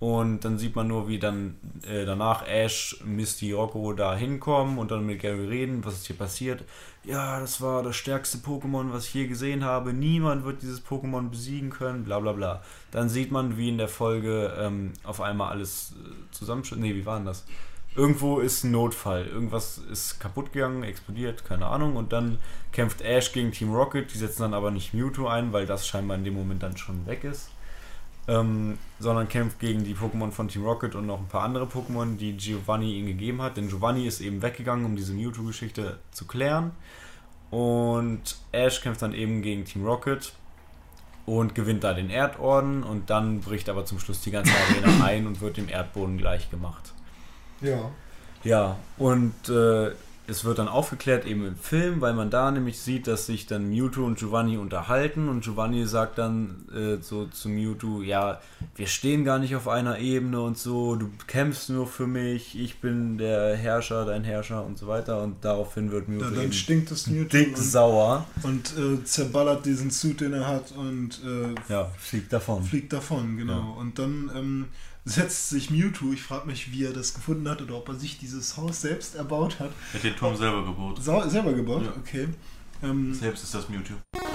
Und 0.00 0.44
dann 0.44 0.58
sieht 0.58 0.76
man 0.76 0.86
nur, 0.86 1.08
wie 1.08 1.18
dann 1.18 1.56
äh, 1.82 2.04
danach 2.04 2.46
Ash, 2.46 3.00
Misty, 3.04 3.50
Rocco 3.52 3.92
da 3.92 4.14
hinkommen 4.14 4.78
und 4.78 4.92
dann 4.92 5.04
mit 5.04 5.20
Gary 5.20 5.46
reden, 5.46 5.84
was 5.84 5.94
ist 5.94 6.06
hier 6.06 6.16
passiert. 6.16 6.62
Ja, 7.04 7.40
das 7.40 7.60
war 7.60 7.82
das 7.82 7.96
stärkste 7.96 8.38
Pokémon, 8.38 8.92
was 8.92 9.06
ich 9.06 9.14
je 9.14 9.26
gesehen 9.26 9.64
habe. 9.64 9.92
Niemand 9.92 10.44
wird 10.44 10.62
dieses 10.62 10.84
Pokémon 10.84 11.30
besiegen 11.30 11.70
können, 11.70 12.04
bla 12.04 12.20
bla 12.20 12.32
bla. 12.32 12.62
Dann 12.92 13.08
sieht 13.08 13.32
man, 13.32 13.56
wie 13.56 13.70
in 13.70 13.78
der 13.78 13.88
Folge 13.88 14.54
ähm, 14.56 14.92
auf 15.02 15.20
einmal 15.20 15.50
alles 15.50 15.94
äh, 15.96 16.32
zusammenschüttet. 16.32 16.82
Nee, 16.82 16.94
wie 16.94 17.06
war 17.06 17.16
denn 17.16 17.26
das? 17.26 17.44
Irgendwo 17.96 18.38
ist 18.38 18.64
ein 18.64 18.70
Notfall. 18.70 19.26
Irgendwas 19.26 19.78
ist 19.78 20.20
kaputt 20.20 20.52
gegangen, 20.52 20.84
explodiert, 20.84 21.44
keine 21.44 21.66
Ahnung. 21.66 21.96
Und 21.96 22.12
dann 22.12 22.38
kämpft 22.70 23.00
Ash 23.00 23.32
gegen 23.32 23.50
Team 23.50 23.74
Rocket. 23.74 24.12
Die 24.12 24.18
setzen 24.18 24.42
dann 24.42 24.54
aber 24.54 24.70
nicht 24.70 24.94
Mewtwo 24.94 25.26
ein, 25.26 25.52
weil 25.52 25.66
das 25.66 25.86
scheinbar 25.86 26.16
in 26.16 26.24
dem 26.24 26.34
Moment 26.34 26.62
dann 26.62 26.76
schon 26.76 27.06
weg 27.06 27.24
ist. 27.24 27.50
Ähm, 28.28 28.78
sondern 29.00 29.28
kämpft 29.28 29.58
gegen 29.58 29.84
die 29.84 29.94
Pokémon 29.94 30.30
von 30.30 30.48
Team 30.48 30.64
Rocket 30.64 30.94
und 30.94 31.06
noch 31.06 31.18
ein 31.18 31.28
paar 31.28 31.42
andere 31.42 31.64
Pokémon, 31.64 32.16
die 32.16 32.36
Giovanni 32.36 32.98
ihm 32.98 33.06
gegeben 33.06 33.42
hat. 33.42 33.56
Denn 33.56 33.68
Giovanni 33.68 34.06
ist 34.06 34.20
eben 34.20 34.42
weggegangen, 34.42 34.84
um 34.84 34.94
diese 34.94 35.14
Mewtwo-Geschichte 35.14 35.98
zu 36.12 36.26
klären. 36.26 36.72
Und 37.50 38.36
Ash 38.52 38.80
kämpft 38.80 39.02
dann 39.02 39.14
eben 39.14 39.42
gegen 39.42 39.64
Team 39.64 39.84
Rocket 39.86 40.34
und 41.24 41.54
gewinnt 41.54 41.84
da 41.84 41.94
den 41.94 42.10
Erdorden. 42.10 42.84
Und 42.84 43.10
dann 43.10 43.40
bricht 43.40 43.68
aber 43.68 43.86
zum 43.86 43.98
Schluss 43.98 44.20
die 44.20 44.30
ganze 44.30 44.52
Arena 44.52 45.04
ein 45.04 45.26
und 45.26 45.40
wird 45.40 45.56
dem 45.56 45.68
Erdboden 45.68 46.18
gleich 46.18 46.50
gemacht. 46.50 46.92
Ja. 47.60 47.90
Ja, 48.44 48.76
und 48.98 49.34
äh, 49.48 49.90
es 50.28 50.44
wird 50.44 50.58
dann 50.58 50.68
aufgeklärt 50.68 51.24
eben 51.26 51.46
im 51.46 51.56
Film, 51.56 52.02
weil 52.02 52.12
man 52.12 52.28
da 52.30 52.50
nämlich 52.50 52.78
sieht, 52.78 53.06
dass 53.06 53.24
sich 53.26 53.46
dann 53.46 53.70
Mewtwo 53.70 54.04
und 54.04 54.18
Giovanni 54.18 54.58
unterhalten 54.58 55.28
und 55.28 55.42
Giovanni 55.42 55.86
sagt 55.86 56.18
dann 56.18 56.66
äh, 56.72 57.02
so 57.02 57.24
zu 57.26 57.48
Mewtwo, 57.48 58.02
ja, 58.02 58.38
wir 58.76 58.86
stehen 58.86 59.24
gar 59.24 59.38
nicht 59.38 59.56
auf 59.56 59.66
einer 59.68 59.98
Ebene 59.98 60.40
und 60.42 60.58
so, 60.58 60.96
du 60.96 61.10
kämpfst 61.26 61.70
nur 61.70 61.86
für 61.86 62.06
mich, 62.06 62.58
ich 62.60 62.78
bin 62.80 63.16
der 63.16 63.56
Herrscher, 63.56 64.04
dein 64.04 64.22
Herrscher 64.22 64.64
und 64.66 64.76
so 64.78 64.86
weiter 64.86 65.22
und 65.22 65.42
daraufhin 65.44 65.90
wird 65.90 66.08
Mewtwo 66.08 66.26
ja 66.26 66.30
dann 66.34 66.44
eben 66.44 66.52
stinkt 66.52 66.90
das 66.90 67.06
Mewtwo 67.06 67.36
dick 67.38 67.56
und, 67.56 67.62
sauer. 67.62 68.26
und 68.42 68.74
äh, 68.76 69.02
zerballert 69.04 69.64
diesen 69.64 69.90
Suit, 69.90 70.20
den 70.20 70.34
er 70.34 70.46
hat 70.46 70.72
und 70.72 71.20
äh, 71.24 71.72
Ja, 71.72 71.90
fliegt 71.98 72.32
davon. 72.34 72.62
fliegt 72.62 72.92
davon, 72.92 73.38
genau. 73.38 73.76
Und 73.80 73.98
dann 73.98 74.30
ähm, 74.36 74.66
setzt 75.08 75.48
sich 75.50 75.70
Mewtwo, 75.70 76.12
ich 76.12 76.22
frage 76.22 76.46
mich, 76.46 76.72
wie 76.72 76.84
er 76.84 76.92
das 76.92 77.14
gefunden 77.14 77.48
hat 77.48 77.62
oder 77.62 77.76
ob 77.76 77.88
er 77.88 77.94
sich 77.94 78.18
dieses 78.18 78.56
Haus 78.56 78.82
selbst 78.82 79.14
erbaut 79.14 79.58
hat. 79.58 79.70
Er 79.92 79.94
hat 79.94 80.04
den 80.04 80.16
Turm 80.16 80.36
selber 80.36 80.64
gebaut. 80.64 81.02
Sau 81.02 81.26
selber 81.28 81.52
gebaut, 81.52 81.84
Ja. 81.84 81.92
okay. 81.96 82.28
Ähm, 82.82 83.14
Selbst 83.14 83.42
ist 83.44 83.54
das 83.54 83.68
Mewtwo. 83.68 83.94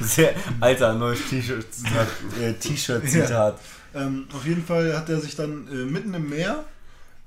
Sehr, 0.00 0.34
alter, 0.60 0.94
neues 0.94 1.20
T-Shirt-Zitat. 1.28 2.08
Äh, 2.40 2.54
T-Shirt-Zitat. 2.54 3.58
ähm, 3.94 4.26
auf 4.32 4.46
jeden 4.46 4.64
Fall 4.64 4.96
hat 4.96 5.08
er 5.08 5.20
sich 5.20 5.36
dann 5.36 5.66
äh, 5.68 5.84
mitten 5.84 6.14
im 6.14 6.28
Meer 6.28 6.64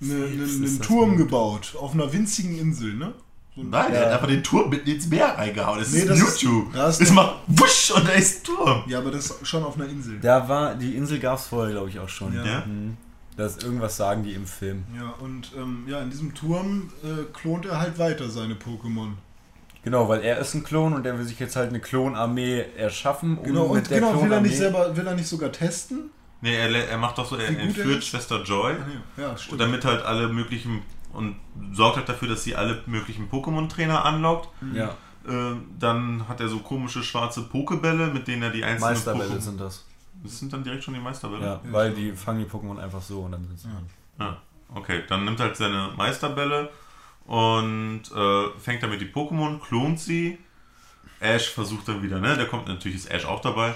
eine, 0.01 0.27
Selbst 0.29 0.55
einen, 0.57 0.81
Turm 0.81 1.17
gebaut, 1.17 1.75
auf 1.79 1.93
einer 1.93 2.11
winzigen 2.11 2.57
Insel, 2.57 2.93
ne? 2.95 3.13
So 3.55 3.63
Nein, 3.63 3.91
er 3.93 4.05
hat 4.05 4.13
einfach 4.13 4.27
den 4.27 4.43
Turm 4.43 4.69
mitten 4.69 4.89
ins 4.89 5.07
Meer 5.07 5.37
reingehauen. 5.37 5.79
Das 5.79 5.91
Nee, 5.91 5.99
ist 5.99 6.09
das 6.09 6.19
ist- 6.19 6.43
Mewtwo. 6.43 6.71
das 6.73 6.99
ist 7.01 7.11
macht 7.11 7.35
wusch 7.47 7.91
und 7.91 8.07
da 8.07 8.13
ist 8.13 8.39
ein 8.39 8.43
Turm. 8.55 8.83
Ja, 8.87 8.99
aber 8.99 9.11
das 9.11 9.25
ist 9.29 9.45
schon 9.47 9.63
auf 9.63 9.75
einer 9.75 9.89
Insel. 9.89 10.19
Da 10.21 10.47
war, 10.47 10.75
die 10.75 10.95
Insel 10.95 11.19
gab 11.19 11.37
es 11.37 11.47
vorher, 11.47 11.71
glaube 11.73 11.89
ich, 11.89 11.99
auch 11.99 12.07
schon. 12.07 12.33
Ja. 12.33 12.45
Ja? 12.45 12.63
Mhm. 12.65 12.95
Das 13.35 13.57
irgendwas 13.57 13.97
sagen 13.97 14.23
die 14.23 14.33
im 14.33 14.45
Film. 14.45 14.83
Ja, 14.95 15.09
und 15.19 15.51
ähm, 15.57 15.83
ja, 15.87 15.99
in 16.01 16.09
diesem 16.09 16.33
Turm 16.33 16.91
äh, 17.03 17.23
klont 17.33 17.65
er 17.65 17.79
halt 17.79 17.97
weiter 17.99 18.29
seine 18.29 18.53
Pokémon. 18.55 19.13
Genau, 19.83 20.07
weil 20.07 20.21
er 20.21 20.37
ist 20.37 20.53
ein 20.53 20.63
Klon 20.63 20.93
und 20.93 21.05
er 21.05 21.17
will 21.17 21.25
sich 21.25 21.39
jetzt 21.39 21.55
halt 21.55 21.69
eine 21.69 21.79
Klonarmee 21.79 22.63
erschaffen. 22.77 23.37
Um 23.37 23.43
Genau, 23.43 23.63
und 23.65 23.77
mit 23.77 23.89
der 23.89 23.99
genau, 23.99 24.21
will 24.21 24.31
er 24.31 24.41
nicht 24.41 24.55
selber, 24.57 24.95
will 24.95 25.07
er 25.07 25.15
nicht 25.15 25.27
sogar 25.27 25.51
testen? 25.51 26.11
Nee, 26.41 26.55
er, 26.55 26.69
er 26.89 26.97
macht 26.97 27.17
doch 27.17 27.25
so, 27.27 27.35
er 27.35 27.49
er 27.49 27.59
entführt 27.59 27.99
ist? 27.99 28.07
Schwester 28.07 28.43
Joy. 28.43 28.73
Ah, 28.73 28.85
nee. 28.87 29.21
Ja, 29.23 29.29
Und 29.31 29.39
stimmt. 29.39 29.59
damit 29.61 29.83
halt 29.83 30.03
alle 30.05 30.27
möglichen 30.29 30.81
und 31.13 31.35
sorgt 31.73 31.97
halt 31.97 32.09
dafür, 32.09 32.27
dass 32.29 32.43
sie 32.43 32.55
alle 32.55 32.81
möglichen 32.85 33.29
Pokémon-Trainer 33.29 34.03
anlockt. 34.05 34.49
Ja, 34.73 34.95
Äh, 35.27 35.55
dann 35.77 36.27
hat 36.27 36.39
er 36.41 36.47
so 36.49 36.59
komische 36.59 37.03
schwarze 37.03 37.43
Pokebälle, 37.43 38.07
mit 38.07 38.27
denen 38.27 38.41
er 38.41 38.49
die 38.49 38.63
einzelnen 38.63 38.93
Meisterbälle 38.95 39.29
Pokémon- 39.35 39.39
sind 39.39 39.61
das. 39.61 39.85
Das 40.23 40.39
sind 40.39 40.51
dann 40.51 40.63
direkt 40.63 40.83
schon 40.83 40.95
die 40.95 40.99
Meisterbälle? 40.99 41.45
Ja, 41.45 41.61
weil 41.71 41.93
die 41.93 42.11
fangen 42.13 42.39
die 42.43 42.49
Pokémon 42.49 42.79
einfach 42.79 43.01
so 43.03 43.19
und 43.21 43.31
dann 43.33 43.45
sind 43.45 43.59
sie. 43.59 43.67
Ja. 43.67 44.25
Ja, 44.25 44.37
okay. 44.73 45.03
Dann 45.07 45.25
nimmt 45.25 45.39
halt 45.39 45.55
seine 45.55 45.91
Meisterbälle 45.95 46.69
und 47.25 48.01
äh, 48.15 48.59
fängt 48.59 48.81
damit 48.83 48.99
die 49.01 49.05
Pokémon, 49.05 49.59
klont 49.59 49.99
sie. 49.99 50.37
Ash 51.19 51.49
versucht 51.49 51.87
dann 51.87 52.01
wieder, 52.01 52.19
ne? 52.19 52.35
Der 52.35 52.47
kommt 52.47 52.67
natürlich 52.67 52.97
ist 52.97 53.11
Ash 53.11 53.25
auch 53.25 53.41
dabei. 53.41 53.75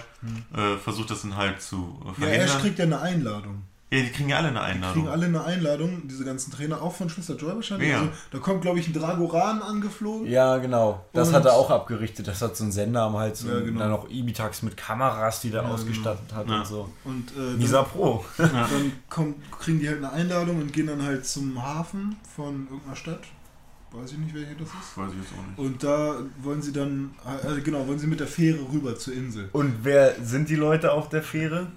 Äh, 0.56 0.78
versucht 0.78 1.12
das 1.12 1.22
dann 1.22 1.36
halt 1.36 1.62
zu 1.62 2.00
äh, 2.04 2.08
Ja, 2.08 2.14
verhindern. 2.14 2.48
Ash 2.48 2.58
kriegt 2.60 2.80
ja 2.80 2.86
eine 2.86 3.00
Einladung. 3.00 3.62
Ja, 3.92 4.02
die 4.02 4.10
kriegen 4.12 4.30
ja 4.30 4.38
alle 4.38 4.48
eine 4.50 4.60
Kriegen 4.60 4.74
Einladung. 4.84 5.08
alle 5.10 5.26
eine 5.28 5.44
Einladung, 5.44 6.08
diese 6.08 6.26
ganzen 6.26 6.52
Trainer, 6.52 6.82
auch 6.82 6.94
von 6.94 7.10
Schwester 7.10 7.36
Joy 7.36 7.56
wahrscheinlich. 7.56 7.90
Ja. 7.90 8.00
Also, 8.00 8.12
da 8.32 8.40
kommt, 8.40 8.62
glaube 8.62 8.80
ich, 8.80 8.88
ein 8.88 8.94
Dragoran 8.94 9.62
angeflogen. 9.62 10.28
Ja, 10.28 10.58
genau. 10.58 11.06
Das 11.14 11.30
Und- 11.30 11.36
hat 11.36 11.46
er 11.46 11.54
auch 11.54 11.70
abgerichtet. 11.70 12.28
Das 12.28 12.42
hat 12.42 12.58
so 12.58 12.64
einen 12.64 12.72
Sender 12.72 13.04
am 13.04 13.16
Hals 13.18 13.44
Ja, 13.44 13.56
und 13.58 13.66
genau. 13.66 13.80
dann 13.80 13.92
noch 13.92 14.10
Ibitax 14.10 14.64
mit 14.64 14.76
Kameras, 14.76 15.42
die 15.42 15.52
der 15.52 15.62
Ja, 15.64 15.70
ausgestattet 15.70 16.34
hat 16.34 16.50
Ja. 16.50 16.60
und 16.60 16.68
so. 16.68 16.90
Und 17.04 17.32
äh, 17.32 17.66
dann, 17.72 17.86
Pro. 17.86 18.26
dann 18.38 18.92
kommt, 19.10 19.36
kriegen 19.60 19.80
die 19.80 19.88
halt 19.88 20.00
eine 20.00 20.12
Einladung 20.12 20.58
und 20.62 20.74
gehen 20.74 20.88
dann 20.88 21.02
halt 21.04 21.26
zum 21.26 21.62
Hafen 21.64 22.16
von 22.36 22.68
irgendeiner 22.68 22.96
Stadt. 22.96 23.22
Weiß 23.92 24.12
ich 24.12 24.18
nicht, 24.18 24.34
welche 24.36 24.56
das 24.56 24.68
ist. 24.68 24.98
Weiß 24.98 25.10
ich 25.12 25.20
jetzt 25.20 25.32
auch 25.40 25.48
nicht. 25.48 25.58
Und 25.58 25.82
da 25.82 26.16
wollen 26.42 26.62
sie 26.62 26.74
dann, 26.74 27.12
äh, 27.26 27.62
genau, 27.62 27.88
wollen 27.88 27.98
sie 28.00 28.08
mit 28.08 28.20
der 28.20 28.28
Fähre 28.28 28.60
rüber 28.74 28.98
zur 28.98 29.14
Insel. 29.14 29.48
Und 29.54 29.74
wer 29.84 30.16
sind 30.22 30.50
die 30.50 30.56
Leute 30.58 30.92
auf 30.92 31.08
der 31.08 31.24
Fähre? 31.24 31.68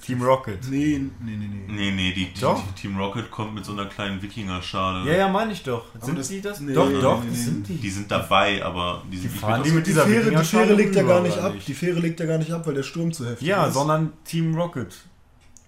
Team 0.00 0.22
Rocket. 0.22 0.58
Nee, 0.70 1.00
nee, 1.20 1.36
nee, 1.36 1.46
nee. 1.46 1.72
Nee, 1.72 1.90
nee, 1.92 2.12
die, 2.12 2.32
die, 2.32 2.40
Doch. 2.40 2.62
die 2.62 2.80
Team 2.80 2.96
Rocket 2.98 3.30
kommt 3.30 3.54
mit 3.54 3.64
so 3.64 3.72
einer 3.72 3.86
kleinen 3.86 4.20
Wikinger-Schale. 4.22 5.10
Ja, 5.10 5.16
ja, 5.18 5.28
meine 5.28 5.52
ich 5.52 5.62
doch. 5.62 5.84
Sind 6.00 6.18
das- 6.18 6.28
die 6.28 6.40
das? 6.40 6.60
nee, 6.60 6.72
doch, 6.74 6.88
nee, 6.88 7.00
doch, 7.00 7.22
nee, 7.24 7.34
sind 7.34 7.66
die. 7.68 7.76
Die 7.76 7.90
sind 7.90 8.10
dabei, 8.10 8.64
aber 8.64 9.02
die 9.10 9.16
sind 9.16 9.24
Die 9.30 9.32
nicht 9.34 9.40
fahren 9.40 9.60
mit 9.60 9.66
die 9.66 9.72
mit 9.72 9.86
Die 9.86 9.90
dieser 9.90 10.04
Fähre, 10.04 10.18
die 10.20 10.26
Wikinger-Schale 10.26 10.66
Fähre 10.66 10.76
legt 10.78 10.94
ja 10.96 11.02
gar 11.02 11.20
nicht 11.22 11.38
ab. 11.38 11.54
nicht? 11.54 11.68
Die 11.68 11.74
Fähre 11.74 12.00
legt 12.00 12.20
ja 12.20 12.26
gar 12.26 12.38
nicht 12.38 12.50
ab, 12.52 12.66
weil 12.66 12.74
der 12.74 12.82
Sturm 12.82 13.12
zu 13.12 13.26
heftig 13.28 13.46
Ja, 13.48 13.66
ist. 13.66 13.74
sondern 13.74 14.12
Team 14.24 14.54
Rocket. 14.54 14.94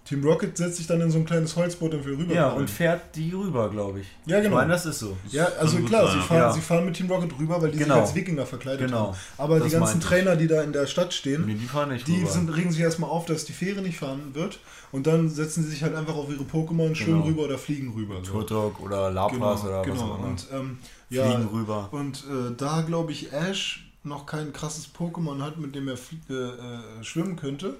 Team 0.08 0.24
Rocket 0.24 0.56
setzt 0.56 0.76
sich 0.76 0.86
dann 0.86 1.00
in 1.00 1.10
so 1.10 1.18
ein 1.18 1.24
kleines 1.24 1.56
Holzboot 1.56 1.92
und 1.94 2.04
will 2.04 2.14
rüber. 2.14 2.32
Ja, 2.32 2.50
und 2.50 2.70
fährt 2.70 3.14
die 3.16 3.32
rüber, 3.32 3.68
glaube 3.68 4.00
ich. 4.00 4.06
Ja, 4.24 4.36
genau. 4.38 4.50
Ich 4.50 4.54
meine, 4.60 4.72
das 4.72 4.86
ist 4.86 5.00
so. 5.00 5.16
Ja, 5.30 5.46
also 5.58 5.78
klar, 5.78 6.08
sie 6.10 6.18
fahren, 6.20 6.36
ja. 6.38 6.52
sie 6.52 6.60
fahren 6.60 6.84
mit 6.84 6.94
Team 6.94 7.10
Rocket 7.10 7.32
rüber, 7.38 7.60
weil 7.60 7.72
die 7.72 7.78
Genau. 7.78 7.94
sich 7.94 8.02
als 8.04 8.14
Wikinger 8.14 8.46
verkleidet 8.46 8.86
Genau. 8.86 9.08
haben. 9.08 9.16
Aber 9.36 9.58
Das 9.58 9.68
die 9.68 9.74
ganzen 9.78 9.98
ich. 9.98 10.04
Trainer, 10.04 10.36
die 10.36 10.46
da 10.46 10.62
in 10.62 10.72
der 10.72 10.86
Stadt 10.86 11.12
stehen, 11.12 11.44
Nee, 11.46 11.54
die 11.54 11.66
fahren 11.66 11.88
nicht 11.90 12.06
die 12.06 12.20
rüber. 12.20 12.30
sind, 12.30 12.48
regen 12.56 12.70
sich 12.70 12.80
erstmal 12.80 13.10
auf, 13.10 13.24
dass 13.26 13.44
die 13.46 13.52
Fähre 13.52 13.82
nicht 13.82 13.98
fahren 13.98 14.30
wird. 14.34 14.60
Und 14.92 15.06
dann 15.08 15.28
setzen 15.28 15.64
sie 15.64 15.70
sich 15.70 15.82
halt 15.82 15.94
einfach 15.96 16.14
auf 16.14 16.30
ihre 16.30 16.44
Pokémon, 16.44 16.94
schwimmen 16.94 17.16
Genau. 17.22 17.26
rüber 17.26 17.42
oder 17.42 17.58
fliegen 17.58 17.92
rüber. 17.94 18.16
So. 18.22 18.32
Turtok 18.42 18.80
oder 18.80 19.10
Lapras 19.10 19.62
Genau, 19.62 19.68
oder 19.72 19.78
was 19.80 19.86
genau. 19.86 20.00
auch 20.12 20.18
immer. 20.20 20.28
Und, 20.28 20.46
ähm, 20.52 20.78
ja, 21.10 21.24
Fliegen 21.24 21.48
rüber. 21.52 21.88
und 21.90 22.18
äh, 22.18 22.54
da 22.56 22.82
glaube 22.82 23.10
ich 23.12 23.32
Ash 23.32 23.82
noch 24.04 24.24
kein 24.24 24.52
krasses 24.52 24.88
Pokémon 24.96 25.42
hat, 25.42 25.58
mit 25.58 25.74
dem 25.74 25.88
er 25.88 25.94
äh, 25.94 26.32
äh, 26.34 27.02
schwimmen 27.02 27.34
könnte. 27.34 27.74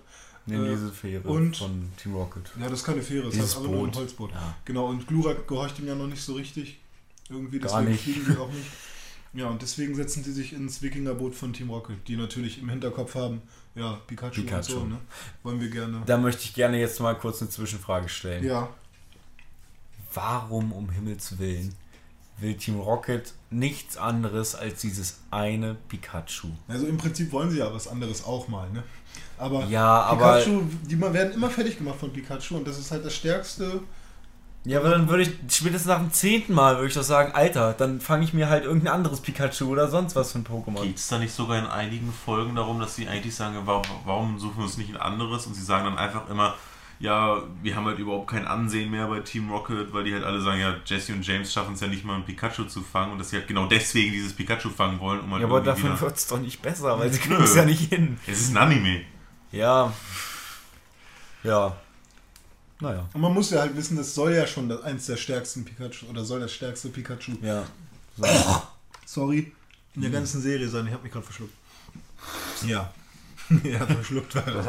Nehmen 0.47 0.67
äh, 0.67 0.71
diese 0.71 0.93
Fähre 0.93 1.29
und- 1.29 1.57
von 1.57 1.91
Team 1.97 2.15
Rocket. 2.15 2.51
Ja, 2.61 2.69
das 2.69 2.81
ist 2.81 2.85
keine 2.87 3.03
Fähre, 3.03 3.27
das 3.27 3.39
heißt 3.39 3.57
aber 3.57 3.67
nur 3.69 3.79
ein 3.79 3.85
Boot. 3.87 3.97
Holzboot. 3.97 4.31
Ja. 4.33 4.55
Genau, 4.65 4.87
und 4.87 5.07
Glurak 5.07 5.47
gehorcht 5.49 5.79
ihm 5.79 5.87
ja 5.89 5.95
noch 5.95 6.07
nicht 6.07 6.23
so 6.23 6.35
richtig. 6.35 6.79
Irgendwie, 7.29 7.59
Gar 7.59 7.71
deswegen 7.81 7.91
nicht. 7.93 8.03
fliegen 8.05 8.25
die 8.33 8.37
auch 8.39 8.49
nicht. 8.53 8.67
Ja, 9.33 9.49
und 9.49 9.61
deswegen 9.61 9.95
setzen 9.95 10.25
sie 10.25 10.33
sich 10.33 10.55
ins 10.55 10.81
Wikingerboot 10.81 11.35
von 11.35 11.53
Team 11.53 11.69
Rocket, 11.69 12.09
die 12.09 12.17
natürlich 12.17 12.59
im 12.59 12.71
Hinterkopf 12.71 13.17
haben, 13.17 13.43
ja, 13.75 14.01
Pikachu, 14.07 14.41
Pikachu. 14.41 14.73
und 14.77 14.81
so, 14.81 14.85
ne? 14.87 14.99
Wollen 15.43 15.61
wir 15.61 15.69
gerne. 15.69 16.03
Da 16.07 16.17
möchte 16.17 16.45
ich 16.45 16.55
gerne 16.55 16.81
jetzt 16.81 16.99
mal 17.01 17.13
kurz 17.19 17.43
eine 17.43 17.51
Zwischenfrage 17.51 18.09
stellen. 18.09 18.45
Ja, 18.47 18.71
Warum 20.15 20.73
um 20.73 20.89
Himmels 20.91 21.39
Willen 21.39 21.75
will 22.39 22.55
Team 22.57 22.81
Rocket 22.81 23.35
nichts 23.51 23.97
anderes 23.99 24.55
als 24.55 24.81
dieses 24.81 25.19
eine 25.31 25.75
Pikachu? 25.89 26.49
also 26.69 26.87
im 26.87 26.97
Prinzip 26.97 27.31
wollen 27.33 27.51
sie 27.51 27.59
ja 27.59 27.73
was 27.75 27.89
anderes 27.89 28.25
auch 28.25 28.49
mal, 28.49 28.71
ne? 28.71 28.85
Aber 29.39 29.65
Ja, 29.67 30.03
aber 30.03 30.35
Pikachu, 30.37 30.63
die 30.89 30.97
ma- 30.97 31.13
werden 31.13 31.33
immer 31.35 31.51
fertig 31.51 31.79
gemacht 31.79 31.99
von 31.99 32.13
Pikachu 32.13 32.57
und 32.57 32.67
das 32.67 32.79
ist 32.79 32.91
halt 32.91 33.05
das 33.05 33.15
stärkste. 33.15 33.81
Ja, 34.65 34.81
aber 34.81 34.91
dann 34.91 35.09
würde 35.09 35.23
ich 35.23 35.31
spätestens 35.49 35.87
nach 35.87 35.99
dem 35.99 36.13
zehnten 36.13 36.53
Mal 36.53 36.77
würde 36.77 36.89
ich 36.89 36.95
doch 36.95 37.05
sagen, 37.05 37.33
Alter, 37.33 37.73
dann 37.73 38.01
fange 38.01 38.25
ich 38.25 38.33
mir 38.35 38.49
halt 38.49 38.65
irgendein 38.65 38.95
anderes 38.95 39.21
Pikachu 39.21 39.67
oder 39.67 39.89
sonst 39.89 40.17
was 40.17 40.33
für 40.33 40.39
ein 40.41 40.45
Pokémon. 40.45 40.83
Geht 40.83 40.97
es 40.97 41.07
da 41.07 41.19
nicht 41.19 41.33
sogar 41.33 41.59
in 41.59 41.67
einigen 41.67 42.13
Folgen 42.13 42.57
darum, 42.57 42.81
dass 42.81 42.97
sie 42.97 43.07
eigentlich 43.07 43.35
sagen, 43.35 43.57
warum, 43.65 43.85
warum 44.05 44.39
suchen 44.41 44.57
wir 44.57 44.65
uns 44.65 44.77
nicht 44.77 44.91
ein 44.91 44.97
anderes? 44.97 45.47
Und 45.47 45.55
sie 45.55 45.63
sagen 45.63 45.85
dann 45.85 45.97
einfach 45.99 46.29
immer, 46.29 46.57
ja, 46.99 47.43
wir 47.63 47.77
haben 47.77 47.85
halt 47.85 47.99
überhaupt 48.01 48.29
kein 48.29 48.45
Ansehen 48.47 48.91
mehr 48.91 49.07
bei 49.07 49.21
Team 49.21 49.51
Rocket, 49.53 49.93
weil 49.93 50.03
die 50.03 50.15
halt 50.15 50.25
alle 50.25 50.41
sagen, 50.41 50.59
ja, 50.61 50.75
Jesse 50.85 51.13
und 51.13 51.25
James 51.25 51.53
schaffen 51.53 51.75
es 51.75 51.81
ja 51.81 51.87
nicht 51.87 52.05
mal, 52.05 52.17
ein 52.17 52.25
Pikachu 52.25 52.65
zu 52.65 52.81
fangen 52.83 53.13
und 53.13 53.19
dass 53.19 53.31
sie 53.31 53.37
halt 53.37 53.47
genau 53.47 53.67
deswegen 53.67 54.11
dieses 54.13 54.33
Pikachu 54.33 54.71
fangen 54.71 54.99
wollen, 54.99 55.21
um 55.21 55.31
halt 55.31 55.43
Ja, 55.43 55.47
aber 55.47 55.61
dafür 55.61 56.01
wird 56.01 56.17
es 56.17 56.27
doch 56.27 56.41
nicht 56.41 56.61
besser, 56.61 56.99
weil 56.99 57.13
sie 57.13 57.21
kriegen 57.21 57.41
es 57.43 57.55
ja 57.55 57.65
nicht 57.65 57.93
hin. 57.93 58.19
Es 58.27 58.41
ist 58.41 58.51
ein 58.51 58.57
Anime. 58.57 59.03
Ja. 59.53 59.93
Ja. 61.43 61.77
Naja. 62.81 63.09
Und 63.15 63.21
man 63.21 63.33
muss 63.33 63.51
ja 63.51 63.61
halt 63.61 63.77
wissen, 63.77 63.97
das 63.97 64.15
soll 64.15 64.35
ja 64.35 64.47
schon 64.47 64.69
das, 64.69 64.83
eins 64.83 65.07
der 65.07 65.17
stärksten 65.17 65.65
Pikachu 65.65 66.07
oder 66.11 66.25
soll 66.25 66.41
das 66.41 66.53
stärkste 66.53 66.89
Pikachu, 66.91 67.33
Ja. 67.43 67.65
sorry, 69.07 69.53
in 69.95 70.01
Mhm. 70.01 70.03
der 70.03 70.11
ganzen 70.11 70.43
Serie 70.43 70.69
sein. 70.69 70.87
Ich 70.87 70.93
habe 70.93 71.03
mich 71.03 71.13
gerade 71.13 71.25
verschluckt. 71.25 71.55
Ja. 72.67 72.93
ja, 73.63 73.87
verschluckt 73.87 74.35
war 74.35 74.43
das. 74.43 74.67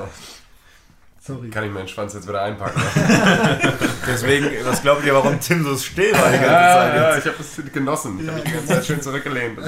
Sorry. 1.22 1.50
Kann 1.50 1.66
ich 1.66 1.72
meinen 1.72 1.88
Schwanz 1.90 2.14
jetzt 2.14 2.26
wieder 2.28 2.42
einpacken? 2.44 2.82
Deswegen, 4.08 4.48
was 4.64 4.82
glaubt 4.82 5.04
ihr, 5.04 5.14
warum 5.14 5.38
Tim 5.42 5.62
so 5.66 5.76
still 5.78 6.14
war 6.14 6.32
die 6.32 6.38
ganze 6.38 6.46
ja, 6.46 6.74
Zeit 6.76 6.96
ja, 6.96 7.16
jetzt? 7.16 7.26
ich 7.26 7.34
habe 7.34 7.44
es 7.66 7.74
genossen. 7.74 8.20
Ich 8.22 8.26
Ja, 8.28 8.32
habe 8.32 8.42
mich 8.42 8.50
die 8.50 8.56
ganze 8.56 8.74
Zeit 8.76 8.86
schön 8.86 9.02
zurückgelehnt. 9.02 9.60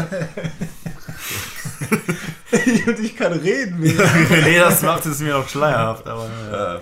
und 2.90 3.00
ich 3.00 3.16
kann 3.16 3.34
reden. 3.34 3.80
Nee, 4.44 4.58
das 4.60 4.82
macht 4.82 5.06
es 5.06 5.20
mir 5.20 5.34
noch 5.34 5.48
schleierhaft, 5.48 6.06
aber 6.08 6.30
ja. 6.52 6.76
Äh, 6.76 6.80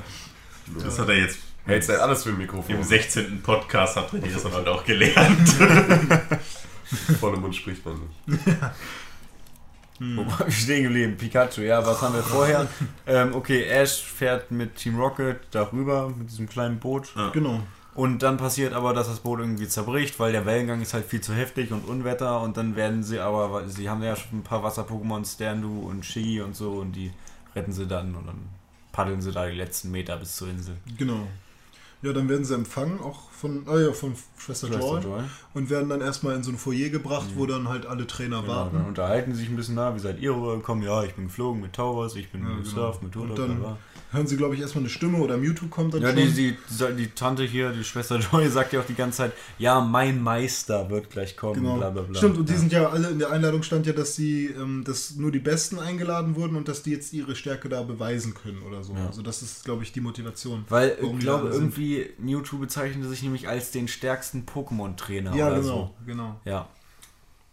Das 0.84 0.99
hat 0.99 1.09
er 1.09 1.15
jetzt 1.15 1.39
hältst 1.65 1.89
du 1.89 2.01
alles 2.01 2.23
für 2.23 2.29
ein 2.29 2.38
Mikrofon. 2.38 2.75
im 2.75 2.84
16. 2.84 3.41
Podcast, 3.41 3.95
hat 3.97 4.13
er 4.13 4.19
das 4.19 4.43
dann 4.43 4.53
halt 4.53 4.67
auch 4.67 4.84
gelernt. 4.85 5.49
Volle 7.19 7.38
Mund 7.38 7.55
spricht 7.55 7.85
man 7.85 7.99
nicht. 8.25 8.39
Wo 9.99 10.25
war 10.27 10.47
ich 10.47 10.61
stehen 10.61 10.84
geblieben? 10.84 11.17
Pikachu, 11.17 11.61
ja, 11.61 11.84
was 11.85 12.01
haben 12.01 12.13
wir 12.13 12.21
vorher? 12.23 12.67
ähm, 13.07 13.34
okay, 13.34 13.63
Ash 13.63 14.03
fährt 14.03 14.51
mit 14.51 14.75
Team 14.75 14.97
Rocket 14.99 15.39
darüber, 15.51 16.09
mit 16.15 16.29
diesem 16.29 16.47
kleinen 16.47 16.77
Boot. 16.79 17.09
Genau. 17.34 17.61
Und 17.97 18.21
dann 18.23 18.37
passiert 18.37 18.73
aber, 18.73 18.93
dass 18.93 19.07
das 19.07 19.19
Boot 19.21 19.39
irgendwie 19.39 19.67
zerbricht, 19.67 20.19
weil 20.19 20.31
der 20.31 20.45
Wellengang 20.45 20.81
ist 20.81 20.93
halt 20.93 21.03
viel 21.05 21.19
zu 21.19 21.33
heftig 21.33 21.71
und 21.71 21.85
Unwetter. 21.87 22.41
Und 22.41 22.55
dann 22.55 22.75
werden 22.75 23.03
sie 23.03 23.19
aber, 23.19 23.51
weil 23.51 23.67
sie 23.69 23.89
haben 23.89 24.03
ja 24.03 24.15
schon 24.15 24.39
ein 24.39 24.43
paar 24.43 24.61
Wasser-Pokémon, 24.63 25.25
Standu 25.25 25.81
und 25.89 26.05
Shiggy 26.05 26.41
und 26.41 26.55
so, 26.55 26.73
und 26.73 26.91
die 26.93 27.11
retten 27.55 27.73
sie 27.73 27.87
dann 27.87 28.13
und 28.15 28.27
dann 28.27 28.37
paddeln 28.91 29.19
sie 29.21 29.31
da 29.31 29.47
die 29.47 29.55
letzten 29.57 29.89
Meter 29.91 30.15
bis 30.17 30.35
zur 30.35 30.47
Insel. 30.47 30.77
Genau. 30.97 31.27
Ja, 32.03 32.13
dann 32.13 32.29
werden 32.29 32.45
sie 32.45 32.53
empfangen, 32.53 32.99
auch 33.01 33.31
von, 33.31 33.63
ah 33.67 33.79
ja, 33.79 33.91
von 33.91 34.13
Schwester, 34.37 34.67
Joy, 34.67 35.01
Joy. 35.01 35.23
und 35.55 35.71
werden 35.71 35.89
dann 35.89 36.01
erstmal 36.01 36.35
in 36.35 36.43
so 36.43 36.51
ein 36.51 36.57
Foyer 36.59 36.89
gebracht, 36.89 37.25
wo 37.35 37.45
Mhm. 37.45 37.47
dann 37.47 37.69
halt 37.69 37.87
alle 37.87 38.05
Trainer 38.05 38.41
Genau, 38.43 38.53
warten. 38.53 38.77
dann 38.77 38.85
unterhalten 38.85 39.33
sie 39.33 39.39
sich 39.41 39.49
ein 39.49 39.55
bisschen 39.55 39.73
nah, 39.73 39.95
wie 39.95 39.99
seid 39.99 40.19
ihr 40.19 40.31
rübergekommen? 40.35 40.83
Ja, 40.83 41.03
ich 41.03 41.15
bin 41.15 41.25
geflogen 41.25 41.59
mit 41.61 41.73
Towers, 41.73 42.15
ich 42.15 42.31
bin 42.31 42.41
Ja, 42.43 42.49
genau. 42.49 42.93
mit 43.01 43.03
Und 43.03 43.11
Turtok. 43.11 43.35
dann- 43.37 43.59
bla, 43.59 43.67
bla. 43.69 43.77
Hören 44.09 44.25
sie, 44.25 44.38
glaube 44.38 44.55
ich, 44.55 44.61
erstmal 44.61 44.84
eine 44.84 44.89
Stimme 44.89 45.17
oder 45.17 45.35
Mewtwo 45.38 45.67
kommt 45.67 45.93
dann 45.93 46.01
Ja, 46.01 46.07
schon. 46.09 46.17
die, 46.17 46.31
die, 46.34 46.95
die 46.97 47.07
Tante 47.07 47.43
hier, 47.43 47.71
die 47.71 47.84
Schwester 47.84 48.17
Joy, 48.19 48.47
sagt 48.49 48.71
ja 48.71 48.79
auch 48.79 48.85
die 48.85 48.93
ganze 48.93 49.17
Zeit, 49.17 49.34
ja, 49.59 49.81
mein 49.81 50.23
Meister 50.23 50.89
wird 50.89 51.09
gleich 51.09 51.35
kommen, 51.35 51.55
Genau. 51.55 51.75
bla 51.77 51.89
bla 51.89 52.03
bla. 52.03 52.17
Stimmt, 52.17 52.38
und 52.38 52.47
die 52.47 52.53
ja. 52.53 52.59
sind 52.59 52.71
ja 52.71 52.89
alle, 52.89 53.09
in 53.09 53.19
der 53.19 53.31
Einladung 53.31 53.63
stand 53.63 53.85
ja, 53.85 53.91
dass 53.91 54.15
sie, 54.15 54.45
ähm, 54.45 54.85
dass 54.85 55.15
nur 55.17 55.31
die 55.31 55.39
Besten 55.39 55.77
eingeladen 55.77 56.35
wurden 56.38 56.55
und 56.55 56.69
dass 56.69 56.84
die 56.84 56.91
jetzt 56.91 57.11
ihre 57.11 57.35
Stärke 57.35 57.67
da 57.67 57.84
beweisen 57.84 58.34
können 58.34 58.61
oder 58.63 58.81
so. 58.81 58.93
Ja. 58.93 59.07
Also 59.07 59.21
das 59.21 59.41
ist, 59.41 59.65
glaube 59.65 59.84
ich, 59.84 59.91
die 59.91 59.99
Motivation. 60.01 60.63
Weil 60.69 60.97
ich 61.01 61.19
glaube, 61.19 61.49
irgendwie 61.49 62.09
Mewtwo 62.17 62.57
bezeichnete 62.59 63.09
sich 63.09 63.23
nämlich 63.23 63.49
als 63.49 63.71
den 63.71 63.89
stärksten 63.89 64.45
Pokémon-Trainer 64.45 65.35
Ja, 65.35 65.47
oder 65.47 65.55
genau, 65.59 65.67
so. 65.67 65.93
genau. 66.05 66.39
Ja. 66.45 66.69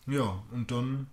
Ja, 0.07 0.41
und 0.53 0.71
dann 0.71 1.09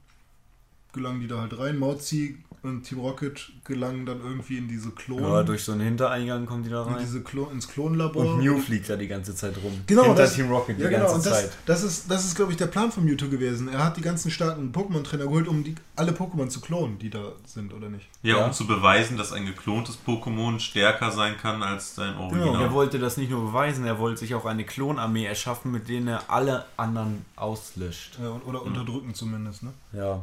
gelangen 0.93 1.22
die 1.22 1.27
da 1.27 1.41
halt 1.41 1.57
rein. 1.57 1.80
Mauzi 1.80 2.38
und 2.63 2.83
Team 2.83 2.99
Rocket 2.99 3.51
gelangen 3.63 4.05
dann 4.05 4.21
irgendwie 4.21 4.57
in 4.57 4.67
diese 4.67 4.91
Klon, 4.91 5.23
Aber 5.23 5.43
durch 5.43 5.63
so 5.63 5.71
einen 5.71 5.81
Hintereingang 5.81 6.45
kommen 6.45 6.63
die 6.63 6.69
da 6.69 6.83
in 6.83 6.93
rein. 6.93 6.97
diese 7.01 7.21
Klo 7.21 7.47
ins 7.51 7.67
Klonlabor. 7.67 8.25
Und 8.35 8.38
Mew 8.43 8.59
fliegt 8.59 8.88
da 8.89 8.95
die 8.95 9.07
ganze 9.07 9.35
Zeit 9.35 9.55
rum. 9.63 9.73
Genau, 9.88 10.03
Hinter 10.03 10.21
das- 10.23 10.35
Team 10.35 10.49
Rocket 10.51 10.77
die 10.77 10.83
Ja, 10.83 10.89
genau, 10.89 11.01
ganze 11.05 11.15
und 11.15 11.25
das, 11.25 11.41
Zeit. 11.41 11.51
das 11.65 11.83
ist, 11.83 12.11
das 12.11 12.25
ist 12.25 12.35
glaube 12.35 12.51
ich, 12.51 12.57
der 12.57 12.67
Plan 12.67 12.91
von 12.91 13.03
Mewtwo 13.03 13.27
gewesen. 13.29 13.67
Er 13.67 13.83
hat 13.83 13.97
die 13.97 14.01
ganzen 14.01 14.29
starken 14.29 14.71
Pokémon-Trainer 14.71 15.23
geholt, 15.25 15.47
um 15.47 15.63
die, 15.63 15.73
alle 15.95 16.11
Pokémon 16.11 16.49
zu 16.49 16.61
klonen, 16.61 16.99
die 16.99 17.09
da 17.09 17.31
sind, 17.45 17.73
oder 17.73 17.89
nicht? 17.89 18.07
Ja, 18.21 18.38
Ja. 18.38 18.45
um 18.45 18.53
zu 18.53 18.67
beweisen, 18.67 19.17
dass 19.17 19.33
ein 19.33 19.45
geklontes 19.47 19.97
Pokémon 20.05 20.59
stärker 20.59 21.11
sein 21.11 21.38
kann 21.38 21.63
als 21.63 21.95
sein 21.95 22.15
Original. 22.17 22.61
Er 22.61 22.71
wollte 22.73 22.99
das 22.99 23.17
nicht 23.17 23.31
nur 23.31 23.43
beweisen, 23.43 23.85
er 23.85 23.97
wollte 23.97 24.19
sich 24.19 24.35
auch 24.35 24.45
eine 24.45 24.65
Klonarmee 24.65 25.25
erschaffen, 25.25 25.71
mit 25.71 25.89
denen 25.89 26.07
er 26.09 26.29
alle 26.29 26.65
anderen 26.77 27.25
auslöscht. 27.35 28.19
Ja, 28.21 28.39
oder 28.45 28.61
unterdrücken 28.61 29.15
zumindest, 29.15 29.63
ne? 29.63 29.73
Ja. 29.93 30.21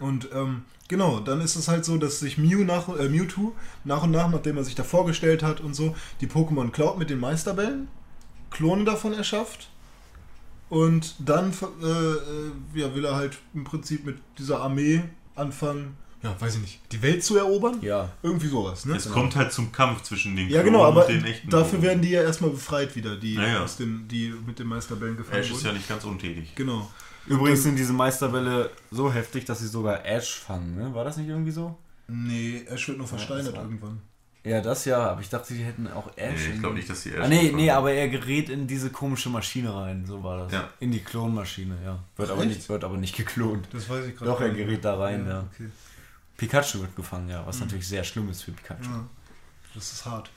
Und 0.00 0.28
ähm, 0.32 0.62
genau, 0.86 1.20
dann 1.20 1.40
ist 1.40 1.56
es 1.56 1.68
halt 1.68 1.84
so, 1.84 1.96
dass 1.98 2.20
sich 2.20 2.38
Mew 2.38 2.64
nach, 2.64 2.88
äh, 2.96 3.08
Mewtwo 3.08 3.52
nach 3.84 4.04
und 4.04 4.12
nach, 4.12 4.30
nachdem 4.30 4.56
er 4.56 4.64
sich 4.64 4.74
da 4.74 4.84
vorgestellt 4.84 5.42
hat 5.42 5.60
und 5.60 5.74
so, 5.74 5.96
die 6.20 6.26
Pokémon 6.28 6.70
klaut 6.70 6.98
mit 6.98 7.10
den 7.10 7.18
Meisterbällen, 7.20 7.88
Klone 8.50 8.84
davon 8.84 9.12
erschafft 9.12 9.68
und 10.68 11.14
dann 11.18 11.52
äh, 11.82 11.86
äh, 11.86 12.80
ja, 12.80 12.94
will 12.94 13.04
er 13.04 13.16
halt 13.16 13.38
im 13.54 13.64
Prinzip 13.64 14.04
mit 14.04 14.18
dieser 14.38 14.60
Armee 14.60 15.02
anfangen, 15.34 15.96
ja, 16.22 16.34
weiß 16.40 16.56
ich 16.56 16.60
nicht, 16.60 16.80
die 16.92 17.00
Welt 17.02 17.22
zu 17.22 17.36
erobern? 17.36 17.78
Ja. 17.80 18.10
Irgendwie 18.22 18.48
sowas, 18.48 18.84
ne? 18.84 18.96
es 18.96 19.08
kommt 19.10 19.36
halt 19.36 19.52
zum 19.52 19.70
Kampf 19.72 20.02
zwischen 20.02 20.34
den 20.36 20.48
Ja, 20.48 20.62
Klonen 20.62 20.72
genau, 20.74 20.84
aber 20.84 21.06
und 21.06 21.12
den 21.12 21.24
echten 21.24 21.48
dafür 21.48 21.78
Pokémon. 21.78 21.82
werden 21.82 22.02
die 22.02 22.10
ja 22.10 22.22
erstmal 22.22 22.50
befreit 22.50 22.94
wieder, 22.96 23.16
die, 23.16 23.34
Ja, 23.34 23.46
ja. 23.46 23.62
Aus 23.64 23.76
den, 23.76 24.06
die 24.08 24.34
mit 24.46 24.58
den 24.58 24.66
Meisterbällen 24.66 25.16
gefangen 25.16 25.40
Ash 25.40 25.46
ist 25.50 25.56
wurden. 25.58 25.66
ja 25.66 25.72
nicht 25.74 25.88
ganz 25.88 26.04
untätig. 26.04 26.54
Genau. 26.56 26.90
Übrigens 27.28 27.62
sind 27.62 27.76
diese 27.76 27.92
Meisterbälle 27.92 28.70
so 28.90 29.12
heftig, 29.12 29.44
dass 29.44 29.60
sie 29.60 29.68
sogar 29.68 30.04
Ash 30.04 30.34
fangen, 30.40 30.76
ne? 30.76 30.94
War 30.94 31.04
das 31.04 31.16
nicht 31.16 31.28
irgendwie 31.28 31.50
so? 31.50 31.76
Nee, 32.08 32.62
Ash 32.68 32.88
wird 32.88 32.98
nur 32.98 33.06
versteinert 33.06 33.54
war- 33.56 33.62
irgendwann. 33.64 34.00
Ja, 34.44 34.62
das 34.62 34.84
ja, 34.86 34.98
aber 35.10 35.20
ich 35.20 35.28
dachte, 35.28 35.52
die 35.52 35.62
hätten 35.62 35.88
auch 35.88 36.10
Ash. 36.16 36.46
Nee, 36.48 36.54
ich 36.54 36.60
glaube 36.60 36.76
nicht, 36.76 36.88
dass 36.88 37.02
die 37.02 37.10
Ash 37.10 37.20
Ah, 37.24 37.28
nee, 37.28 37.46
fangen. 37.46 37.56
nee, 37.56 37.70
aber 37.70 37.92
er 37.92 38.08
gerät 38.08 38.48
in 38.48 38.66
diese 38.66 38.88
komische 38.90 39.28
Maschine 39.28 39.74
rein, 39.74 40.06
so 40.06 40.22
war 40.22 40.38
das. 40.44 40.52
Ja. 40.52 40.68
In 40.80 40.90
die 40.92 41.00
Klonmaschine, 41.00 41.76
ja. 41.84 41.98
Wird 42.16 42.30
aber, 42.30 42.44
nicht, 42.46 42.66
wird 42.68 42.82
aber 42.84 42.96
nicht 42.96 43.16
geklont. 43.16 43.68
Das 43.72 43.88
weiß 43.90 44.06
ich 44.06 44.16
gerade 44.16 44.30
Doch, 44.30 44.40
er 44.40 44.50
gerät 44.50 44.84
da 44.84 44.96
rein, 44.98 45.26
ja. 45.26 45.40
Okay. 45.52 45.68
Pikachu 46.38 46.80
wird 46.80 46.94
gefangen, 46.96 47.28
ja, 47.28 47.44
was 47.46 47.58
natürlich 47.60 47.86
sehr 47.88 48.04
schlimm 48.04 48.30
ist 48.30 48.42
für 48.44 48.52
Pikachu. 48.52 48.84
Ja, 48.84 49.04
das 49.74 49.92
ist 49.92 50.06
hart. 50.06 50.30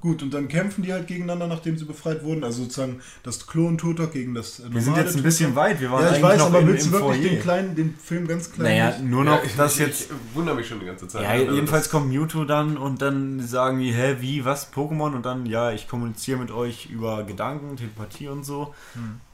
Gut, 0.00 0.20
und 0.22 0.34
dann 0.34 0.48
kämpfen 0.48 0.82
die 0.82 0.92
halt 0.92 1.06
gegeneinander, 1.06 1.46
nachdem 1.46 1.78
sie 1.78 1.84
befreit 1.84 2.24
wurden. 2.24 2.42
Also 2.42 2.64
sozusagen 2.64 3.00
das 3.22 3.46
Klon 3.46 3.78
Turtok 3.78 4.12
gegen 4.12 4.34
das 4.34 4.58
äh, 4.58 4.64
Wir 4.72 4.80
sind 4.82 4.96
jetzt 4.96 5.16
ein 5.16 5.22
bisschen 5.22 5.54
weit. 5.54 5.80
Wir 5.80 5.92
waren 5.92 6.02
Ja, 6.02 6.08
ich 6.08 6.14
eigentlich 6.16 6.24
weiß, 6.24 6.38
noch 6.40 6.46
aber 6.46 6.58
in, 6.60 6.66
willst 6.66 6.86
du 6.86 6.92
wirklich 6.92 7.20
Foyer. 7.20 7.30
den 7.30 7.40
kleinen, 7.40 7.74
den 7.76 7.94
Film 7.96 8.26
ganz 8.26 8.50
klein? 8.50 8.66
Naja, 8.78 8.90
nicht? 8.90 9.04
nur 9.04 9.22
noch 9.24 9.38
Ja, 9.38 9.42
ich, 9.44 9.54
das 9.56 9.74
ich, 9.74 9.86
jetzt. 9.86 10.00
Ich 10.10 10.34
wundere 10.34 10.56
mich 10.56 10.66
schon 10.66 10.80
die 10.80 10.86
ganze 10.86 11.06
Zeit. 11.06 11.22
Ja, 11.22 11.28
Also 11.28 11.52
jedenfalls 11.52 11.88
kommt 11.88 12.08
Mewtwo 12.08 12.44
dann 12.44 12.76
und 12.76 13.00
dann 13.00 13.40
sagen 13.46 13.78
die, 13.78 13.92
hä, 13.92 14.16
wie, 14.18 14.44
was, 14.44 14.72
Pokémon? 14.72 15.14
Und 15.14 15.24
dann, 15.24 15.46
ja, 15.46 15.70
ich 15.70 15.86
kommuniziere 15.86 16.38
mit 16.40 16.50
euch 16.50 16.86
über 16.90 17.22
Gedanken, 17.22 17.76
Telepathie 17.76 18.26
und 18.26 18.44
so. 18.44 18.74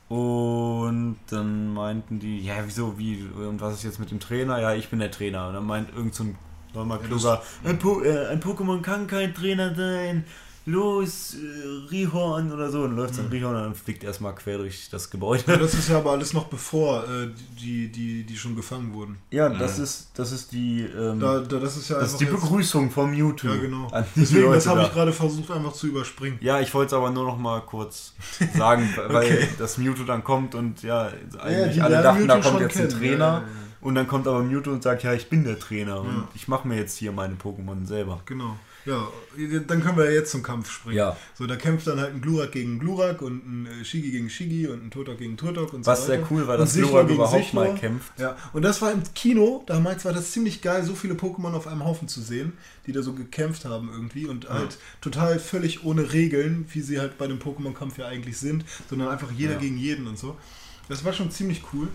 Und 0.09 1.17
dann 1.31 1.73
meinten 1.75 2.19
die, 2.19 2.41
ja, 2.41 2.55
wieso, 2.65 2.99
wie, 2.99 3.27
und 3.37 3.61
was 3.61 3.75
ist 3.75 3.85
jetzt 3.85 4.01
mit 4.01 4.11
dem 4.11 4.21
Trainer? 4.21 4.61
Ja, 4.61 4.75
ich 4.75 4.89
bin 4.89 4.99
der 4.99 5.11
Trainer. 5.11 5.49
Und 5.49 5.55
dann 5.55 5.67
meint 5.67 5.91
irgend 5.95 6.15
so 6.15 6.25
ein 6.25 6.37
neuer 6.75 6.99
kluger, 6.99 7.43
ein, 7.65 7.79
po 7.79 8.03
äh, 8.03 8.27
ein 8.29 8.41
Pokémon 8.41 8.81
kann 8.83 9.07
kein 9.07 9.35
Trainer 9.35 9.75
sein. 9.75 10.25
Los, 10.67 11.35
äh, 11.35 11.91
Rihorn 11.91 12.53
oder 12.53 12.71
so. 12.71 12.83
Und 12.83 12.95
läuft 12.95 13.17
dann 13.17 13.29
Rihorn 13.29 13.57
und 13.57 13.63
dann 13.63 13.75
fliegt 13.75 14.05
erstmal 14.05 14.35
quer 14.35 14.59
durch 14.59 14.91
das 14.91 15.05
Ja, 15.07 15.11
Gebäude. 15.13 15.57
das 15.57 15.73
ist 15.81 15.89
ja 15.89 15.97
aber 15.97 16.11
alles 16.11 16.35
noch 16.35 16.45
bevor 16.45 17.05
äh, 17.05 17.29
die, 17.59 17.89
die, 17.91 18.25
die 18.25 18.37
schon 18.37 18.55
gefangen 18.55 18.93
wurden. 18.93 19.17
Ja, 19.31 19.49
das 19.49 19.79
ist, 19.79 20.11
das 20.13 20.31
ist 20.31 20.53
die, 20.53 20.83
ähm, 20.83 21.21
Da, 21.21 21.39
da, 21.41 21.59
das 21.59 21.79
ist 21.79 21.89
ja 21.89 21.99
das 21.99 22.09
ist 22.13 22.21
einfach 22.21 22.27
die 22.27 22.27
Begrüßung 22.47 22.91
von 22.91 23.11
Mewtwo. 23.11 23.49
Ja, 23.49 23.57
genau. 23.57 23.91
Deswegen, 24.15 24.53
das 24.53 24.67
Leute 24.67 24.69
habe 24.69 24.81
da. 24.83 24.87
ich 24.89 24.93
gerade 24.93 25.13
versucht 25.15 25.51
einfach 25.51 25.73
zu 25.73 25.87
überspringen. 25.87 26.39
Ja, 26.43 26.61
ich 26.61 26.75
wollte 26.75 26.89
es 26.89 26.93
aber 26.93 27.11
nur 27.13 27.25
noch 27.25 27.39
mal 27.39 27.61
kurz 27.63 28.13
sagen, 28.55 28.93
weil 29.09 29.25
Okay. 29.25 29.49
das 29.59 29.79
Mewtwo 29.79 30.05
dann 30.05 30.23
kommt 30.23 30.55
und 30.55 30.83
ja, 30.83 31.11
eigentlich 31.41 31.77
die 31.77 31.81
alle 31.81 32.03
dachten, 32.03 32.29
da 32.29 32.35
Mewtwo 32.35 32.51
kommt 32.51 32.61
schon 32.61 32.69
jetzt 32.69 32.77
ein 32.77 32.89
kennen. 32.89 33.01
Trainer 33.01 33.25
Ja, 33.25 33.33
ja, 33.33 33.39
ja. 33.39 33.68
Und 33.89 33.95
dann 33.95 34.07
kommt 34.07 34.27
aber 34.29 34.43
Mewtwo 34.43 34.71
und 34.71 34.83
sagt, 34.83 35.03
ja, 35.03 35.13
ich 35.15 35.29
bin 35.29 35.45
der 35.45 35.59
Trainer 35.59 36.01
und 36.01 36.09
Ja. 36.09 36.29
ich 36.35 36.47
mache 36.49 36.69
mir 36.69 36.77
jetzt 36.77 36.97
hier 36.99 37.11
meine 37.13 37.35
Pokémon 37.35 37.87
selber. 37.87 38.21
Genau. 38.27 38.57
Ja, 38.85 39.07
dann 39.67 39.83
können 39.83 39.99
wir 39.99 40.07
ja 40.07 40.13
jetzt 40.13 40.31
zum 40.31 40.43
Kampf 40.43 40.71
springen. 40.71 40.97
Ja. 40.97 41.15
So, 41.35 41.47
da 41.47 41.57
kämpft 41.57 41.87
dann 41.89 42.01
halt 42.01 42.15
ein 42.15 42.23
Glurak 42.23 42.53
gegen 42.53 42.79
Glurak 42.79 43.21
und 43.21 43.45
ein 43.47 43.67
äh, 43.67 43.85
Shigi 43.85 44.11
gegen 44.13 44.31
Shigi 44.31 44.67
und 44.67 44.83
ein 44.87 44.91
Turtok 44.91 45.19
gegen 45.19 45.37
Turtok 45.37 45.75
und 45.75 45.85
Was 45.85 46.07
so 46.07 46.13
weiter. 46.13 46.23
sehr 46.23 46.31
cool 46.31 46.47
war, 46.47 46.55
Und 46.55 46.61
dass 46.63 46.75
Glurak 46.75 47.11
überhaupt 47.11 47.45
Sichlor. 47.45 47.65
mal 47.65 47.75
kämpft. 47.75 48.13
Ja, 48.19 48.37
und 48.55 48.63
das 48.63 48.81
war 48.81 48.93
im 48.93 49.03
Kino, 49.15 49.63
damals 49.67 50.05
war 50.07 50.13
das 50.15 50.31
ziemlich 50.33 50.63
geil, 50.63 50.85
so 50.85 50.95
viele 50.95 51.15
Pokémon 51.15 51.53
auf 51.53 51.67
einem 51.67 51.85
Haufen 51.85 52.09
zu 52.09 52.23
sehen, 52.23 52.53
die 52.87 52.93
da 52.93 53.03
so 53.03 53.13
gekämpft 53.13 53.67
haben 53.67 53.91
irgendwie 53.93 54.25
und 54.27 54.49
halt 54.49 54.79
total 55.03 55.39
völlig 55.39 55.85
ohne 55.85 56.13
Regeln, 56.15 56.67
wie 56.73 56.81
sie 56.81 56.99
halt 56.99 57.19
bei 57.19 57.27
dem 57.27 57.39
Pokémon-Kampf 57.41 57.99
ja 57.99 58.07
eigentlich 58.07 58.39
sind, 58.39 58.65
sondern 58.89 59.09
einfach 59.09 59.31
jeder 59.33 59.55
Ja. 59.55 59.59
gegen 59.59 59.77
jeden 59.77 60.07
und 60.07 60.19
so. 60.19 60.37
Das 60.89 61.05
war 61.05 61.13
schon 61.13 61.31
ziemlich 61.31 61.63
cool. 61.75 61.89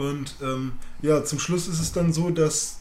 Und 0.00 0.34
ähm, 0.42 0.72
ja, 1.02 1.24
zum 1.24 1.38
Schluss 1.38 1.68
ist 1.68 1.80
es 1.80 1.92
dann 1.92 2.12
so, 2.12 2.30
dass 2.30 2.80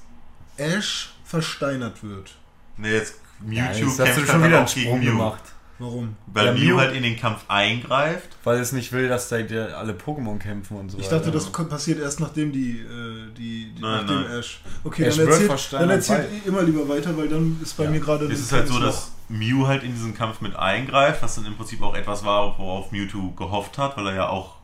Ash 0.57 1.13
versteinert 1.25 2.03
wird. 2.03 2.35
Ne, 2.77 2.91
jetzt 2.93 3.15
Mewtwo 3.39 3.57
Ja, 3.57 4.05
kämpft 4.05 4.15
schon 4.15 4.27
dann 4.27 4.43
wieder 4.49 4.63
auch 4.63 4.73
gegen 4.73 4.99
Mew. 4.99 5.05
gemacht, 5.11 5.43
Warum? 5.81 6.17
Weil 6.27 6.47
Ja, 6.47 6.51
Mew 6.73 6.77
halt 6.77 6.93
in 6.93 7.03
den 7.03 7.15
Kampf 7.17 7.45
eingreift. 7.47 8.35
weil 8.43 8.59
es 8.59 8.73
nicht 8.73 8.91
will, 8.91 9.07
dass 9.07 9.29
da 9.29 9.37
alle 9.37 9.93
Pokémon 9.93 10.37
kämpfen 10.37 10.75
und 10.77 10.89
so 10.89 10.97
Ich 10.99 11.07
dachte, 11.07 11.31
das 11.31 11.49
passiert 11.49 11.99
erst 11.99 12.19
nachdem 12.19 12.51
die, 12.51 12.79
äh, 12.81 13.31
die, 13.37 13.71
die 13.73 13.81
Nein, 13.81 14.05
nachdem 14.05 14.21
nein. 14.23 14.39
Ash. 14.39 14.61
Okay, 14.83 15.03
Ash 15.05 15.15
dann 15.15 15.17
wird 15.19 15.29
erzählt, 15.29 15.47
versteinert 15.49 15.89
dann 15.89 15.95
erzählt 15.97 16.45
immer 16.45 16.63
lieber 16.63 16.87
weiter, 16.89 17.15
weil 17.17 17.29
dann 17.29 17.57
ist 17.63 17.77
bei 17.77 17.85
Ja. 17.85 17.91
mir 17.91 18.01
gerade. 18.01 18.25
Es 18.25 18.41
ist 18.41 18.51
halt 18.51 18.67
so, 18.67 18.77
dass 18.79 19.11
Mew 19.29 19.67
halt 19.67 19.83
in 19.83 19.93
diesen 19.93 20.13
Kampf 20.13 20.41
mit 20.41 20.53
eingreift, 20.55 21.23
was 21.23 21.35
dann 21.35 21.45
im 21.45 21.55
Prinzip 21.55 21.81
auch 21.81 21.95
etwas 21.95 22.25
war, 22.25 22.57
worauf 22.59 22.91
Mewtwo 22.91 23.31
gehofft 23.31 23.77
hat, 23.77 23.95
weil 23.95 24.07
er 24.07 24.15
ja 24.15 24.27
auch 24.29 24.55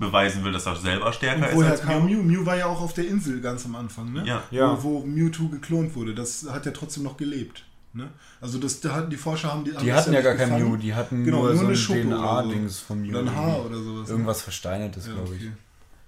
beweisen 0.00 0.42
will, 0.42 0.50
dass 0.52 0.66
er 0.66 0.74
selber 0.76 1.12
stärker 1.12 1.42
Und 1.42 1.48
ist 1.50 1.54
woher 1.54 1.70
als 1.70 1.82
kam 1.82 2.06
Mew. 2.06 2.22
Mew? 2.22 2.44
War 2.44 2.56
ja 2.56 2.66
auch 2.66 2.80
auf 2.80 2.92
der 2.94 3.06
Insel 3.06 3.40
ganz 3.40 3.64
am 3.66 3.76
Anfang, 3.76 4.12
ne? 4.12 4.24
Ja. 4.26 4.42
Ja. 4.50 4.82
Wo, 4.82 5.02
wo 5.02 5.06
Mewtwo 5.06 5.48
geklont 5.48 5.94
wurde. 5.94 6.14
Das 6.14 6.46
hat 6.50 6.66
ja 6.66 6.72
trotzdem 6.72 7.04
noch 7.04 7.16
gelebt. 7.16 7.64
Ne? 7.92 8.08
Also 8.40 8.58
das, 8.58 8.80
da 8.80 8.94
hatten 8.94 9.10
die 9.10 9.16
Forscher 9.16 9.52
haben 9.52 9.64
die. 9.64 9.74
haben 9.74 9.84
die 9.84 9.92
hatten 9.92 10.12
ja 10.12 10.20
gar 10.22 10.34
kein 10.34 10.48
gefangen. 10.50 10.70
Mew, 10.70 10.76
die 10.76 10.94
hatten 10.94 11.24
Genau, 11.24 11.38
nur, 11.42 11.46
nur 11.48 11.56
so 11.56 11.60
eine 11.64 11.72
ein 11.72 11.76
so. 11.76 11.92
DNA-Dings 11.94 12.80
von 12.80 13.00
Mew. 13.02 13.10
Oder 13.10 13.20
ein 13.20 13.34
Haar 13.36 13.66
oder 13.66 13.76
sowas. 13.78 14.06
ne? 14.08 14.12
Irgendwas 14.14 14.42
Versteinertes, 14.42 15.06
Ja, 15.06 15.12
glaube 15.14 15.34
ich. 15.34 15.42
okay. 15.42 15.52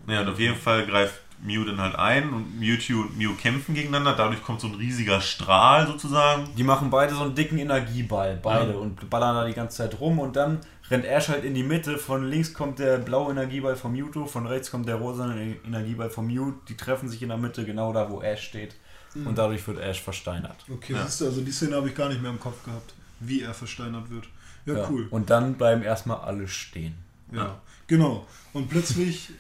Ja, 0.08 0.20
und 0.22 0.28
auf 0.28 0.38
jeden 0.40 0.56
Fall 0.56 0.86
greift 0.86 1.14
Mew 1.44 1.64
dann 1.64 1.80
halt 1.80 1.96
ein 1.96 2.32
und 2.32 2.60
Mewtwo 2.60 3.00
und 3.00 3.18
Mew 3.18 3.34
kämpfen 3.34 3.74
gegeneinander. 3.74 4.14
Dadurch 4.16 4.42
kommt 4.44 4.60
so 4.60 4.68
ein 4.68 4.74
riesiger 4.74 5.20
Strahl 5.20 5.88
sozusagen. 5.88 6.44
Die 6.56 6.62
machen 6.62 6.88
beide 6.90 7.14
so 7.16 7.22
einen 7.22 7.34
dicken 7.34 7.58
Energieball, 7.58 8.38
beide, 8.40 8.72
Ja. 8.72 8.78
und 8.78 9.10
ballern 9.10 9.34
da 9.34 9.44
die 9.44 9.52
ganze 9.54 9.78
Zeit 9.78 9.98
rum 10.00 10.20
und 10.20 10.36
dann 10.36 10.60
rennt 10.92 11.04
Ash 11.04 11.28
halt 11.28 11.44
in 11.44 11.54
die 11.54 11.62
Mitte. 11.62 11.98
Von 11.98 12.24
links 12.28 12.52
kommt 12.54 12.78
der 12.78 12.98
blaue 12.98 13.32
Energieball 13.32 13.74
von 13.76 13.92
Mewtwo, 13.92 14.26
von 14.26 14.46
rechts 14.46 14.70
kommt 14.70 14.86
der 14.86 14.96
rosa 14.96 15.34
Energieball 15.34 16.10
von 16.10 16.26
Mew. 16.26 16.52
Die 16.68 16.76
treffen 16.76 17.08
sich 17.08 17.22
in 17.22 17.28
der 17.30 17.38
Mitte, 17.38 17.64
genau 17.64 17.92
da, 17.92 18.08
wo 18.10 18.20
Ash 18.22 18.42
steht. 18.42 18.76
Und 19.14 19.36
dadurch 19.36 19.66
wird 19.66 19.78
Ash 19.78 20.00
versteinert. 20.00 20.56
Okay, 20.72 20.94
Ja. 20.94 21.04
siehst 21.04 21.20
du, 21.20 21.26
also 21.26 21.40
die 21.42 21.52
Szene 21.52 21.76
habe 21.76 21.88
ich 21.88 21.94
gar 21.94 22.08
nicht 22.08 22.22
mehr 22.22 22.30
im 22.30 22.40
Kopf 22.40 22.64
gehabt, 22.64 22.94
wie 23.20 23.42
er 23.42 23.52
versteinert 23.52 24.08
wird. 24.10 24.24
Ja, 24.64 24.88
cool. 24.88 25.06
Und 25.10 25.28
dann 25.28 25.54
bleiben 25.54 25.82
erstmal 25.82 26.18
alle 26.20 26.46
stehen. 26.48 26.94
Ja, 27.32 27.60
genau. 27.86 28.26
Und 28.52 28.68
plötzlich, 28.70 29.30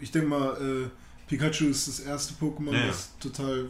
ich 0.00 0.10
denke 0.10 0.28
mal, 0.28 0.56
äh, 0.60 0.88
Pikachu 1.28 1.66
ist 1.66 1.86
das 1.86 2.00
erste 2.00 2.34
Pokémon, 2.42 2.72
Ja, 2.72 2.80
ja. 2.80 2.86
das 2.88 3.10
total 3.20 3.66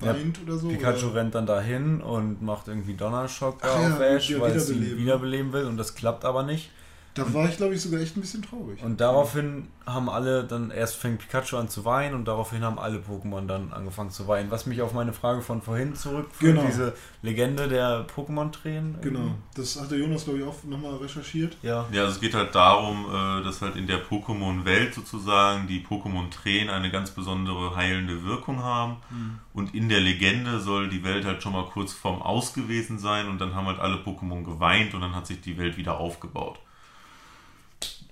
Ja, 0.00 0.14
weint 0.14 0.40
oder 0.42 0.56
so. 0.56 0.68
Pikachu 0.68 1.06
oder? 1.06 1.16
rennt 1.16 1.34
dann 1.34 1.46
dahin 1.46 2.00
und 2.00 2.42
macht 2.42 2.68
irgendwie 2.68 2.94
Donnerschock 2.94 3.58
Ach 3.62 3.80
ja, 3.80 3.94
auf 3.94 4.00
Ash, 4.00 4.30
ja, 4.30 4.40
weil 4.40 4.52
es 4.52 4.70
ihn 4.70 4.96
wiederbeleben 4.96 5.52
will 5.52 5.64
und 5.64 5.76
das 5.76 5.94
klappt 5.94 6.24
aber 6.24 6.42
nicht. 6.42 6.70
Da 7.14 7.34
war 7.34 7.48
ich, 7.48 7.56
glaube 7.56 7.74
ich, 7.74 7.80
sogar 7.82 8.00
echt 8.00 8.16
ein 8.16 8.20
bisschen 8.20 8.42
traurig. 8.42 8.80
Und 8.82 9.00
daraufhin 9.00 9.66
haben 9.86 10.08
alle 10.08 10.44
dann, 10.44 10.70
erst 10.70 10.96
fängt 10.96 11.18
Pikachu 11.18 11.56
an 11.56 11.68
zu 11.68 11.84
weinen 11.84 12.14
und 12.14 12.26
daraufhin 12.28 12.62
haben 12.62 12.78
alle 12.78 12.98
Pokémon 12.98 13.46
dann 13.46 13.72
angefangen 13.72 14.10
zu 14.10 14.28
weinen. 14.28 14.52
Was 14.52 14.66
mich 14.66 14.82
auf 14.82 14.92
meine 14.92 15.12
Frage 15.12 15.42
von 15.42 15.60
vorhin 15.60 15.96
zurückführt, 15.96 16.54
Genau. 16.56 16.66
diese 16.66 16.92
Legende 17.22 17.66
der 17.66 18.06
Pokémon-Tränen. 18.06 19.00
Genau. 19.00 19.34
Das 19.56 19.80
hat 19.80 19.90
der 19.90 19.98
Jonas, 19.98 20.24
glaube 20.24 20.38
ich, 20.40 20.44
auch 20.44 20.62
nochmal 20.64 20.94
recherchiert. 20.96 21.56
Ja. 21.62 21.86
Ja, 21.90 22.02
also 22.02 22.14
es 22.14 22.20
geht 22.20 22.34
halt 22.34 22.54
darum, 22.54 23.06
äh, 23.06 23.42
dass 23.42 23.62
halt 23.62 23.74
in 23.74 23.88
der 23.88 23.98
Pokémon-Welt 24.06 24.94
sozusagen 24.94 25.66
die 25.66 25.84
Pokémon-Tränen 25.84 26.70
eine 26.70 26.90
ganz 26.92 27.10
besondere 27.10 27.74
heilende 27.74 28.22
Wirkung 28.24 28.62
haben. 28.62 28.96
Und 29.54 29.74
in 29.74 29.88
der 29.88 30.00
Legende 30.00 30.60
soll 30.60 30.88
die 30.88 31.02
Welt 31.02 31.24
halt 31.24 31.42
schon 31.42 31.52
mal 31.54 31.64
kurz 31.64 31.92
vorm 31.92 32.22
Aus 32.22 32.52
gewesen 32.54 32.98
sein 33.00 33.28
und 33.28 33.40
dann 33.40 33.54
haben 33.56 33.66
halt 33.66 33.80
alle 33.80 33.96
Pokémon 33.96 34.44
geweint 34.44 34.94
und 34.94 35.00
dann 35.00 35.16
hat 35.16 35.26
sich 35.26 35.40
die 35.40 35.58
Welt 35.58 35.76
wieder 35.76 35.98
aufgebaut. 35.98 36.60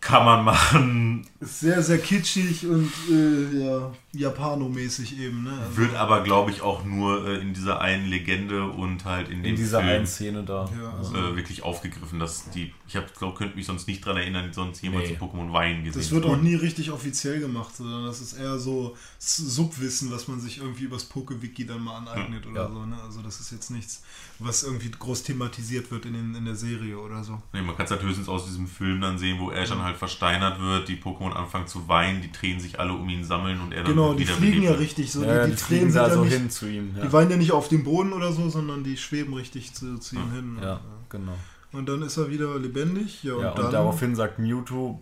Kann 0.07 0.25
man 0.25 0.45
machen, 0.45 1.27
sehr, 1.41 1.83
sehr 1.83 1.99
kitschig 1.99 2.65
und 2.67 2.93
äh, 3.11 3.59
ja, 3.67 3.93
Japanomäßig 4.13 5.19
eben. 5.19 5.43
Ne? 5.43 5.53
Also, 5.61 5.77
wird 5.79 5.95
aber 5.97 6.23
glaube 6.23 6.53
ich 6.53 6.63
auch 6.63 6.85
nur 6.85 7.27
äh, 7.27 7.41
in 7.41 7.55
dieser 7.55 7.81
einen 7.81 8.07
Legende 8.07 8.71
und 8.71 9.05
halt 9.05 9.29
in 9.29 9.43
dem 9.43 9.51
In 9.51 9.57
dieser 9.57 9.81
Film 9.81 9.91
einen 9.91 10.07
Szene 10.07 10.45
da. 10.45 10.71
Ja, 10.81 10.93
also- 10.97 11.17
äh, 11.17 11.35
wirklich 11.35 11.65
aufgegriffen, 11.65 12.21
dass 12.21 12.49
die, 12.51 12.73
ich 12.87 12.95
habe 12.95 13.07
glaube 13.19 13.37
könnte 13.37 13.57
mich 13.57 13.67
sonst 13.67 13.89
nicht 13.89 14.05
dran 14.07 14.17
erinnern, 14.17 14.53
sonst 14.53 14.81
jemals 14.81 15.11
Nee. 15.11 15.17
Pokémon 15.21 15.53
weinen 15.53 15.83
gesehen. 15.83 16.01
das 16.01 16.11
wird 16.13 16.25
auch 16.25 16.37
nie 16.41 16.55
richtig 16.55 16.93
offiziell 16.93 17.41
gemacht, 17.41 17.75
sondern 17.75 18.05
das 18.07 18.21
ist 18.21 18.35
eher 18.35 18.59
so 18.59 18.97
Subwissen, 19.19 20.13
was 20.13 20.29
man 20.29 20.39
sich 20.41 20.59
irgendwie 20.59 20.85
übers 20.85 21.05
Poke-Wiki 21.05 21.67
dann 21.67 21.83
mal 21.83 21.97
aneignet 21.97 22.47
oder 22.47 22.63
Ja. 22.63 22.71
so. 22.71 22.87
Ne? 22.87 22.97
Also 23.05 23.23
das 23.23 23.41
ist 23.41 23.51
jetzt 23.51 23.71
nichts, 23.71 24.03
was 24.39 24.63
irgendwie 24.63 24.91
groß 24.91 25.25
thematisiert 25.25 25.91
wird 25.91 26.05
in, 26.07 26.13
den, 26.13 26.35
in 26.37 26.45
der 26.45 26.55
Serie 26.55 26.97
oder 26.99 27.25
so. 27.25 27.43
Nee, 27.53 27.63
man 27.63 27.77
kann 27.77 27.87
es 27.87 27.91
halt 27.91 28.03
höchstens 28.03 28.29
aus 28.29 28.47
diesem 28.47 28.69
Film 28.69 29.01
dann 29.01 29.19
sehen, 29.19 29.39
wo 29.41 29.51
Ash 29.51 29.69
dann 29.69 29.83
halt 29.83 29.96
versteinert 29.97 30.61
wird, 30.61 30.89
die 30.89 30.97
Pokémon 30.97 31.33
anfangen 31.33 31.67
zu 31.67 31.89
weinen, 31.89 32.23
die 32.23 32.31
Tränen 32.33 32.61
sich 32.61 32.79
alle 32.81 32.93
um 32.93 33.09
ihn 33.09 33.25
sammeln 33.25 33.61
und 33.61 33.73
er 33.73 33.83
dann 33.83 33.93
Genau, 33.95 34.09
halt 34.11 34.19
die 34.19 34.25
wieder 34.25 34.35
fliegen 34.35 34.63
ja 34.63 34.73
richtig 34.73 35.11
so. 35.13 35.25
Ja, 35.25 35.45
die, 35.45 35.51
die, 35.51 35.57
die 35.57 35.63
Tränen 35.63 35.91
sind 35.91 35.97
da 36.03 36.09
ja 36.09 36.15
so 36.15 36.25
nicht, 36.25 36.33
hin 36.35 36.51
zu 36.51 36.67
ihm. 36.69 36.95
Ja, 36.97 37.05
Die 37.05 37.13
weinen 37.13 37.31
ja 37.33 37.37
nicht 37.37 37.53
auf 37.53 37.69
dem 37.69 37.83
Boden 37.85 38.13
oder 38.13 38.33
so, 38.33 38.49
sondern 38.49 38.85
die 38.85 38.97
schweben 38.97 39.35
richtig 39.35 39.75
zu, 39.75 39.99
zu 39.99 40.17
ihm 40.17 40.33
hin. 40.33 40.59
ja 40.63 40.81
genau. 41.09 41.33
Und 41.73 41.89
dann 41.89 42.03
ist 42.03 42.17
er 42.17 42.31
wieder 42.31 42.59
lebendig. 42.59 43.23
Ja, 43.25 43.35
und, 43.35 43.43
Ja, 43.43 43.51
dann, 43.55 43.65
und 43.67 43.73
daraufhin 43.73 44.15
sagt 44.15 44.39
Mewtwo 44.39 45.01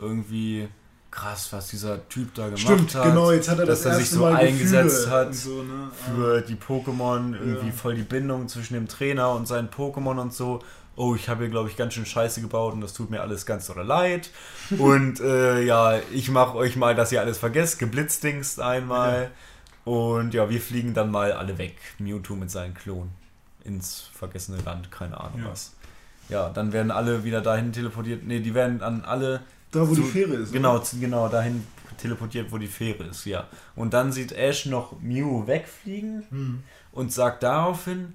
irgendwie 0.00 0.68
krass, 1.10 1.50
was 1.52 1.68
dieser 1.68 2.06
Typ 2.08 2.34
da 2.34 2.44
gemacht 2.46 2.60
Stimmt, 2.60 2.94
hat. 2.94 3.04
genau, 3.04 3.30
jetzt 3.30 3.48
hat 3.48 3.58
er 3.58 3.64
das 3.66 3.82
dass 3.82 3.92
er 3.92 3.94
sich 3.94 4.02
erste 4.04 4.14
so 4.16 4.20
Mal 4.22 4.36
eingesetzt 4.36 4.96
Gefühle 5.04 5.16
hat 5.16 5.34
so, 5.34 5.62
ne? 5.62 5.90
für 6.14 6.40
die 6.42 6.56
Pokémon, 6.56 7.32
irgendwie 7.34 7.68
Ja. 7.68 7.72
voll 7.72 7.94
die 7.94 8.02
Bindung 8.02 8.48
zwischen 8.48 8.74
dem 8.74 8.86
Trainer 8.88 9.30
und 9.32 9.46
seinen 9.48 9.68
Pokémon 9.70 10.20
und 10.20 10.34
so. 10.34 10.58
Oh, 10.96 11.14
ich 11.14 11.28
habe 11.28 11.42
hier, 11.42 11.50
glaube 11.50 11.68
ich, 11.68 11.76
ganz 11.76 11.92
schön 11.94 12.06
Scheiße 12.06 12.40
gebaut 12.40 12.72
und 12.72 12.80
das 12.80 12.94
tut 12.94 13.10
mir 13.10 13.20
alles 13.20 13.44
ganz 13.46 13.66
doll 13.66 13.84
leid. 13.84 14.30
und 14.78 15.20
äh, 15.20 15.62
ja, 15.62 15.98
ich 16.12 16.30
mache 16.30 16.56
euch 16.56 16.76
mal, 16.76 16.94
dass 16.94 17.12
ihr 17.12 17.20
alles 17.20 17.36
vergesst, 17.38 17.78
geblitzdingst 17.78 18.60
einmal. 18.60 19.30
Und 19.84 20.34
ja, 20.34 20.48
wir 20.50 20.60
fliegen 20.60 20.94
dann 20.94 21.10
mal 21.10 21.32
alle 21.32 21.58
weg. 21.58 21.76
Mewtwo 21.98 22.34
mit 22.34 22.50
seinen 22.50 22.74
Klonen 22.74 23.10
ins 23.62 24.08
vergessene 24.14 24.58
Land, 24.62 24.90
keine 24.90 25.20
Ahnung 25.20 25.40
Ja. 25.44 25.50
was. 25.50 25.74
Ja, 26.28 26.48
dann 26.50 26.72
werden 26.72 26.90
alle 26.90 27.22
wieder 27.24 27.40
dahin 27.40 27.72
teleportiert. 27.72 28.24
Ne, 28.26 28.40
die 28.40 28.54
werden 28.54 28.82
an 28.82 29.04
alle 29.04 29.42
Da, 29.70 29.88
wo 29.88 29.94
die 29.94 30.00
zu- 30.02 30.08
Fähre 30.08 30.34
ist. 30.34 30.52
Genau, 30.52 30.78
zu- 30.80 30.98
genau 30.98 31.28
dahin 31.28 31.64
teleportiert, 31.98 32.50
wo 32.50 32.58
die 32.58 32.66
Fähre 32.66 33.04
ist, 33.04 33.24
ja. 33.26 33.46
Und 33.76 33.94
dann 33.94 34.10
sieht 34.12 34.32
Ash 34.32 34.66
noch 34.66 35.00
Mew 35.00 35.46
wegfliegen 35.46 36.24
Hm. 36.30 36.62
und 36.92 37.12
sagt 37.12 37.42
daraufhin, 37.44 38.14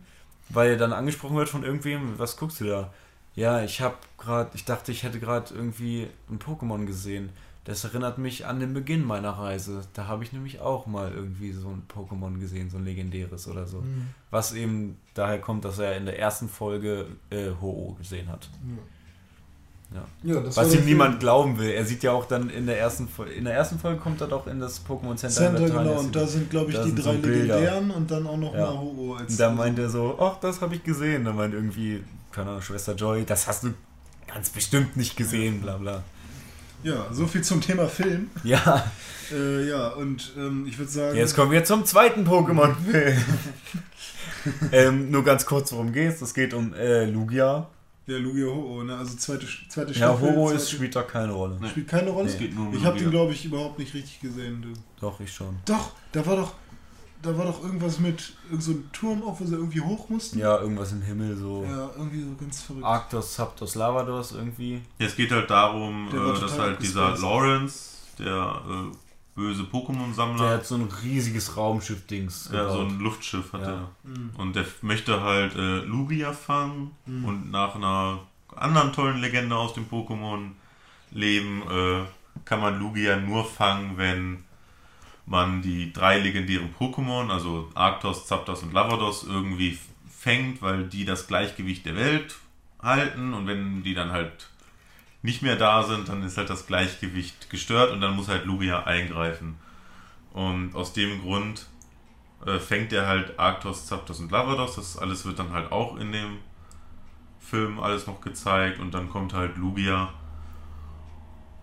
weil 0.53 0.71
er 0.71 0.77
dann 0.77 0.93
angesprochen 0.93 1.35
wird 1.35 1.49
von 1.49 1.63
irgendwem, 1.63 2.17
was 2.17 2.37
guckst 2.37 2.59
du 2.61 2.65
da? 2.65 2.93
Ja, 3.35 3.63
ich 3.63 3.81
habe 3.81 3.95
gerade, 4.17 4.51
ich 4.53 4.65
dachte, 4.65 4.91
ich 4.91 5.03
hätte 5.03 5.19
gerade 5.19 5.53
irgendwie 5.53 6.07
ein 6.29 6.39
Pokémon 6.39 6.85
gesehen. 6.85 7.29
Das 7.63 7.83
erinnert 7.83 8.17
mich 8.17 8.47
an 8.47 8.59
den 8.59 8.73
Beginn 8.73 9.05
meiner 9.05 9.31
Reise. 9.31 9.83
Da 9.93 10.07
habe 10.07 10.23
ich 10.23 10.33
nämlich 10.33 10.59
auch 10.59 10.87
mal 10.87 11.13
irgendwie 11.13 11.51
so 11.51 11.69
ein 11.69 11.83
Pokémon 11.87 12.39
gesehen, 12.39 12.69
so 12.71 12.77
ein 12.77 12.85
legendäres 12.85 13.47
oder 13.47 13.67
so. 13.67 13.81
Mhm. 13.81 14.07
Was 14.31 14.53
eben 14.53 14.97
daher 15.13 15.39
kommt, 15.39 15.63
dass 15.63 15.77
er 15.77 15.95
in 15.95 16.05
der 16.05 16.17
ersten 16.17 16.49
Folge 16.49 17.05
äh, 17.29 17.51
Ho-Oh 17.61 17.93
gesehen 17.93 18.29
hat. 18.29 18.49
Ja, 20.23 20.39
das 20.39 20.55
war 20.55 20.65
Was 20.65 20.73
ihm 20.73 20.85
niemand 20.85 21.19
glauben 21.19 21.59
will. 21.59 21.71
Er 21.71 21.83
sieht 21.85 22.01
ja 22.03 22.11
auch 22.13 22.25
dann 22.25 22.49
in 22.49 22.65
der 22.65 22.79
ersten 22.79 23.09
Folge, 23.09 23.33
in 23.33 23.43
der 23.43 23.53
ersten 23.55 23.77
Folge 23.77 23.99
kommt 23.99 24.21
er 24.21 24.27
doch 24.27 24.47
in 24.47 24.59
das 24.59 24.81
Pokémon 24.85 25.15
Center. 25.17 25.29
Center, 25.29 25.65
genau, 25.65 25.99
und 25.99 26.15
da 26.15 26.25
sind, 26.25 26.49
glaube 26.49 26.71
ich, 26.71 26.77
Da 26.77 26.83
die 26.85 26.95
drei 26.95 27.01
so 27.01 27.11
legendären 27.11 27.91
und 27.91 28.09
dann 28.09 28.25
auch 28.25 28.37
noch 28.37 28.53
Ja. 28.53 28.69
als. 29.19 29.31
Und 29.31 29.39
da 29.39 29.49
meint 29.49 29.77
er 29.79 29.89
so, 29.89 30.17
ach, 30.19 30.39
das 30.39 30.61
habe 30.61 30.75
ich 30.75 30.83
gesehen. 30.83 31.25
Da 31.25 31.33
meint 31.33 31.53
irgendwie, 31.53 32.03
keine 32.31 32.51
Ahnung, 32.51 32.61
Schwester 32.61 32.93
Joy, 32.95 33.25
das 33.25 33.47
hast 33.47 33.63
du 33.65 33.73
ganz 34.33 34.49
bestimmt 34.49 34.95
nicht 34.95 35.17
gesehen, 35.17 35.61
bla 35.61 35.75
bla. 35.77 36.03
ja, 36.83 37.07
so 37.11 37.27
viel 37.27 37.41
zum 37.41 37.59
Thema 37.59 37.87
Film. 37.87 38.29
Ja, 38.43 38.89
Äh, 39.33 39.67
ja, 39.69 39.89
und 39.89 40.31
ähm, 40.37 40.65
ich 40.67 40.77
würde 40.77 40.91
sagen. 40.91 41.17
jetzt 41.17 41.35
kommen 41.35 41.51
wir 41.51 41.63
zum 41.65 41.85
zweiten 41.85 42.25
Pokémon-Film. 42.27 43.17
ähm, 44.71 45.11
nur 45.11 45.23
ganz 45.23 45.45
kurz, 45.45 45.71
worum 45.71 45.91
geht's. 45.93 46.21
Es 46.21 46.33
geht 46.33 46.53
um 46.53 46.73
äh, 46.73 47.05
Lugia. 47.05 47.67
Ja, 48.07 48.17
Lugia 48.17 48.47
Ho-Oh, 48.47 48.83
ne? 48.83 48.97
Also 48.97 49.15
zweite, 49.15 49.45
zweite 49.69 49.91
Ja, 49.91 49.97
Staffel. 50.09 50.31
Ho-Oh 50.35 50.47
zweite- 50.47 50.57
ist, 50.61 50.71
spielt 50.71 50.95
da 50.95 51.03
keine 51.03 51.31
Rolle. 51.31 51.57
Nee. 51.61 51.69
spielt 51.69 51.87
keine 51.87 52.09
Rolle. 52.09 52.29
Es 52.29 52.37
geht 52.37 52.55
nur 52.55 52.67
um 52.67 52.73
ich 52.75 52.83
habe 52.83 52.97
den, 52.97 53.11
glaube 53.11 53.31
ich, 53.33 53.45
überhaupt 53.45 53.77
nicht 53.79 53.93
richtig 53.93 54.19
gesehen. 54.19 54.61
Du. 54.61 54.69
Doch, 54.99 55.19
ich 55.19 55.31
schon. 55.31 55.57
Doch, 55.65 55.91
da 56.11 56.25
war 56.25 56.35
doch. 56.35 56.53
Da 57.21 57.37
war 57.37 57.45
doch 57.45 57.63
irgendwas 57.63 57.99
mit 57.99 58.33
irgend 58.49 58.63
so 58.63 58.71
einem 58.71 58.91
Turm 58.91 59.21
auf, 59.21 59.39
wo 59.39 59.45
sie 59.45 59.53
irgendwie 59.53 59.79
hoch 59.79 60.09
mussten. 60.09 60.39
Ja, 60.39 60.59
irgendwas 60.59 60.91
im 60.91 61.03
Himmel, 61.03 61.37
so 61.37 61.63
Ja, 61.69 61.91
irgendwie 61.95 62.23
so 62.23 62.33
ganz 62.35 62.63
verrückt. 62.63 62.83
Arctos, 62.83 63.35
Zapdos, 63.35 63.75
Lavados 63.75 64.31
irgendwie. 64.31 64.81
Ja, 64.97 65.05
es 65.05 65.15
geht 65.15 65.29
halt 65.31 65.47
darum, 65.47 66.07
äh, 66.09 66.39
dass 66.41 66.57
halt 66.57 66.81
dieser. 66.81 67.15
Lawrence, 67.19 67.89
der 68.17 68.61
äh, 68.67 68.95
böse 69.35 69.63
Der 69.63 69.71
Pokémon-Sammler, 69.71 70.49
hat 70.49 70.65
so 70.65 70.75
ein 70.75 70.89
riesiges 71.03 71.55
Raumschiff-Dings 71.57 72.49
ja, 72.51 72.63
gebaut. 72.63 72.73
so 72.75 72.81
ein 72.81 72.99
Luftschiff 72.99 73.53
hat 73.53 73.61
Ja. 73.61 73.67
er. 73.69 73.91
Mhm. 74.03 74.31
Und 74.37 74.55
der 74.55 74.65
möchte 74.81 75.21
halt 75.21 75.55
äh, 75.55 75.79
Lugia 75.79 76.33
fangen 76.33 76.91
Mhm. 77.05 77.25
und 77.25 77.51
nach 77.51 77.75
einer 77.75 78.19
anderen 78.55 78.91
tollen 78.93 79.19
Legende 79.21 79.55
aus 79.55 79.73
dem 79.73 79.85
Pokémon-Leben 81.11 81.61
äh, 81.69 82.01
kann 82.45 82.59
man 82.61 82.79
Lugia 82.79 83.17
nur 83.17 83.45
fangen, 83.45 83.97
wenn 83.97 84.43
man 85.25 85.61
die 85.61 85.93
drei 85.93 86.19
legendären 86.19 86.73
Pokémon, 86.77 87.29
also 87.29 87.69
Arctos, 87.73 88.25
Zapdos 88.27 88.63
und 88.63 88.73
Lavados, 88.73 89.23
irgendwie 89.23 89.77
fängt, 90.09 90.61
weil 90.61 90.85
die 90.85 91.05
das 91.05 91.27
Gleichgewicht 91.27 91.85
der 91.85 91.95
Welt 91.95 92.35
halten 92.81 93.33
und 93.33 93.47
wenn 93.47 93.83
die 93.83 93.93
dann 93.93 94.11
halt 94.11 94.49
nicht 95.21 95.41
mehr 95.41 95.55
da 95.55 95.83
sind, 95.83 96.09
dann 96.09 96.23
ist 96.23 96.37
halt 96.37 96.49
das 96.49 96.65
Gleichgewicht 96.65 97.49
gestört 97.49 97.91
und 97.91 98.01
dann 98.01 98.15
muss 98.15 98.27
halt 98.27 98.45
Lugia 98.45 98.83
eingreifen. 98.83 99.57
Und 100.33 100.73
aus 100.75 100.93
dem 100.93 101.21
Grund 101.21 101.67
äh, 102.45 102.59
fängt 102.59 102.93
er 102.93 103.07
halt 103.07 103.37
Arctos, 103.37 103.85
Zapdos 103.85 104.19
und 104.19 104.31
Lavados. 104.31 104.75
Das 104.75 104.97
alles 104.97 105.25
wird 105.25 105.39
dann 105.39 105.51
halt 105.51 105.71
auch 105.71 105.97
in 105.97 106.11
dem 106.11 106.37
Film 107.39 107.79
alles 107.79 108.07
noch 108.07 108.21
gezeigt 108.21 108.79
und 108.79 108.93
dann 108.93 109.09
kommt 109.09 109.33
halt 109.33 109.57
Lugia, 109.57 110.13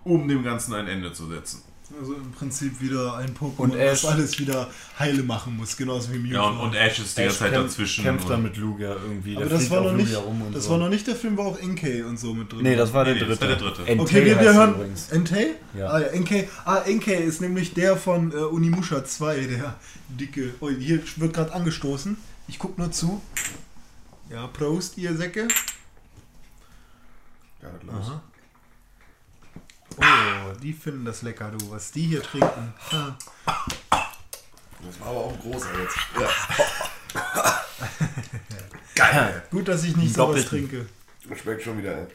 um 0.05 0.29
dem 0.29 0.43
Ganzen 0.43 0.75
ein 0.75 0.87
Ende 0.87 1.13
zu 1.13 1.27
setzen. 1.27 1.63
Also 2.01 2.15
im 2.15 2.31
Prinzip 2.33 2.81
wieder 2.83 3.17
ein 3.17 3.35
Pokémon, 3.35 3.57
Und 3.59 3.75
Ash- 3.75 4.03
das 4.03 4.11
alles 4.13 4.39
wieder 4.39 4.69
heile 4.99 5.23
machen 5.23 5.57
muss, 5.57 5.75
genauso 5.77 6.13
wie 6.13 6.19
Mew. 6.19 6.35
Ja, 6.35 6.43
und, 6.43 6.59
und 6.59 6.75
Ash 6.75 6.99
ist 6.99 7.17
die 7.17 7.23
ganze 7.23 7.39
Zeit 7.39 7.53
kämpft- 7.53 7.65
dazwischen. 7.65 8.05
Kämpft 8.05 8.29
dann 8.29 8.43
mit 8.43 8.57
Lugia 8.59 8.91
irgendwie. 8.93 9.37
Aber 9.37 9.47
Der 9.47 9.59
das 9.59 9.71
war 9.71 9.81
noch 9.81 9.93
nicht, 9.93 10.07
Lugia 10.13 10.19
rum 10.19 10.43
und 10.43 10.55
das 10.55 10.65
so. 10.65 10.71
war 10.71 10.79
noch 10.79 10.91
nicht 10.91 11.07
der 11.07 11.17
Film, 11.17 11.37
wo 11.39 11.43
auch 11.45 11.59
Inkei 11.59 12.05
und 12.05 12.19
so 12.19 12.35
mit 12.35 12.53
drin. 12.53 12.63
Nee, 12.63 12.77
das 12.77 12.93
war 12.93 13.05
der 13.07 13.15
Nee, 13.15 13.21
dritte. 13.21 13.31
das 13.33 13.41
war 13.41 13.49
der 13.49 13.57
dritte. 13.57 13.87
Entei 13.87 14.03
Okay, 14.03 14.25
wir, 14.27 14.37
heißt 14.37 14.45
wir 14.45 14.55
hören. 14.55 14.75
Entei? 15.13 15.47
Ja. 15.79 15.87
Ah, 15.89 16.01
ja, 16.01 16.07
Enkei. 16.09 16.49
Ah, 16.67 16.79
Enkei 16.85 17.15
ist 17.15 17.41
nämlich 17.41 17.73
der 17.73 17.97
von 17.97 18.33
äh, 18.33 18.37
Unimusha 18.37 19.03
2, 19.05 19.41
der 19.47 19.75
dicke. 20.11 20.55
Oh, 20.61 20.69
hier 20.69 21.01
wird 21.17 21.33
gerade 21.33 21.53
angestoßen. 21.55 22.17
Ich 22.49 22.59
guck 22.59 22.77
nur 22.77 22.93
zu. 22.93 23.23
Ja, 24.31 24.47
Prost, 24.49 24.99
ihr 24.99 25.17
Säcke. 25.17 25.49
Ja, 27.63 27.69
los. 27.87 28.13
Oh, 30.01 30.53
die 30.63 30.73
finden 30.73 31.05
das 31.05 31.23
lecker, 31.23 31.51
du. 31.51 31.71
Was 31.71 31.91
die 31.93 32.07
hier 32.07 32.23
trinken. 32.23 32.73
Das 32.91 35.01
war 35.01 35.09
aber 35.09 35.19
auch 35.19 35.33
ein 35.33 35.41
großer 35.41 35.69
jetzt. 35.81 35.97
Ja. 36.21 36.29
Geil. 38.95 39.43
Gut, 39.51 39.69
dass 39.69 39.85
ich 39.85 39.97
nicht 39.97 40.15
sowas 40.15 40.45
trinke. 40.47 40.87
Das 41.29 41.39
schmeckt 41.39 41.63
schon 41.63 41.79
wieder. 41.79 41.97
ey. 41.97 42.07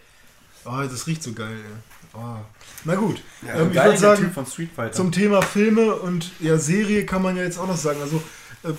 Oh, 0.65 0.81
das 0.89 1.07
riecht 1.07 1.23
so 1.23 1.33
geil, 1.33 1.55
ey. 1.55 1.73
Oh. 2.13 2.37
Na 2.85 2.95
gut. 2.95 3.21
Ja, 3.45 3.55
ähm, 3.55 3.69
ich 3.71 3.75
würde 3.75 3.97
sagen, 3.97 4.23
Typ 4.23 4.33
von 4.33 4.45
Street 4.45 4.69
Fighter. 4.73 4.93
Zum 4.93 5.11
Thema 5.11 5.41
Filme 5.41 5.95
und 5.95 6.31
ja, 6.39 6.57
Serie 6.57 7.05
kann 7.05 7.21
man 7.21 7.35
ja 7.35 7.43
jetzt 7.43 7.57
auch 7.57 7.67
noch 7.67 7.77
sagen. 7.77 8.01
Also 8.01 8.21
äh, 8.63 8.71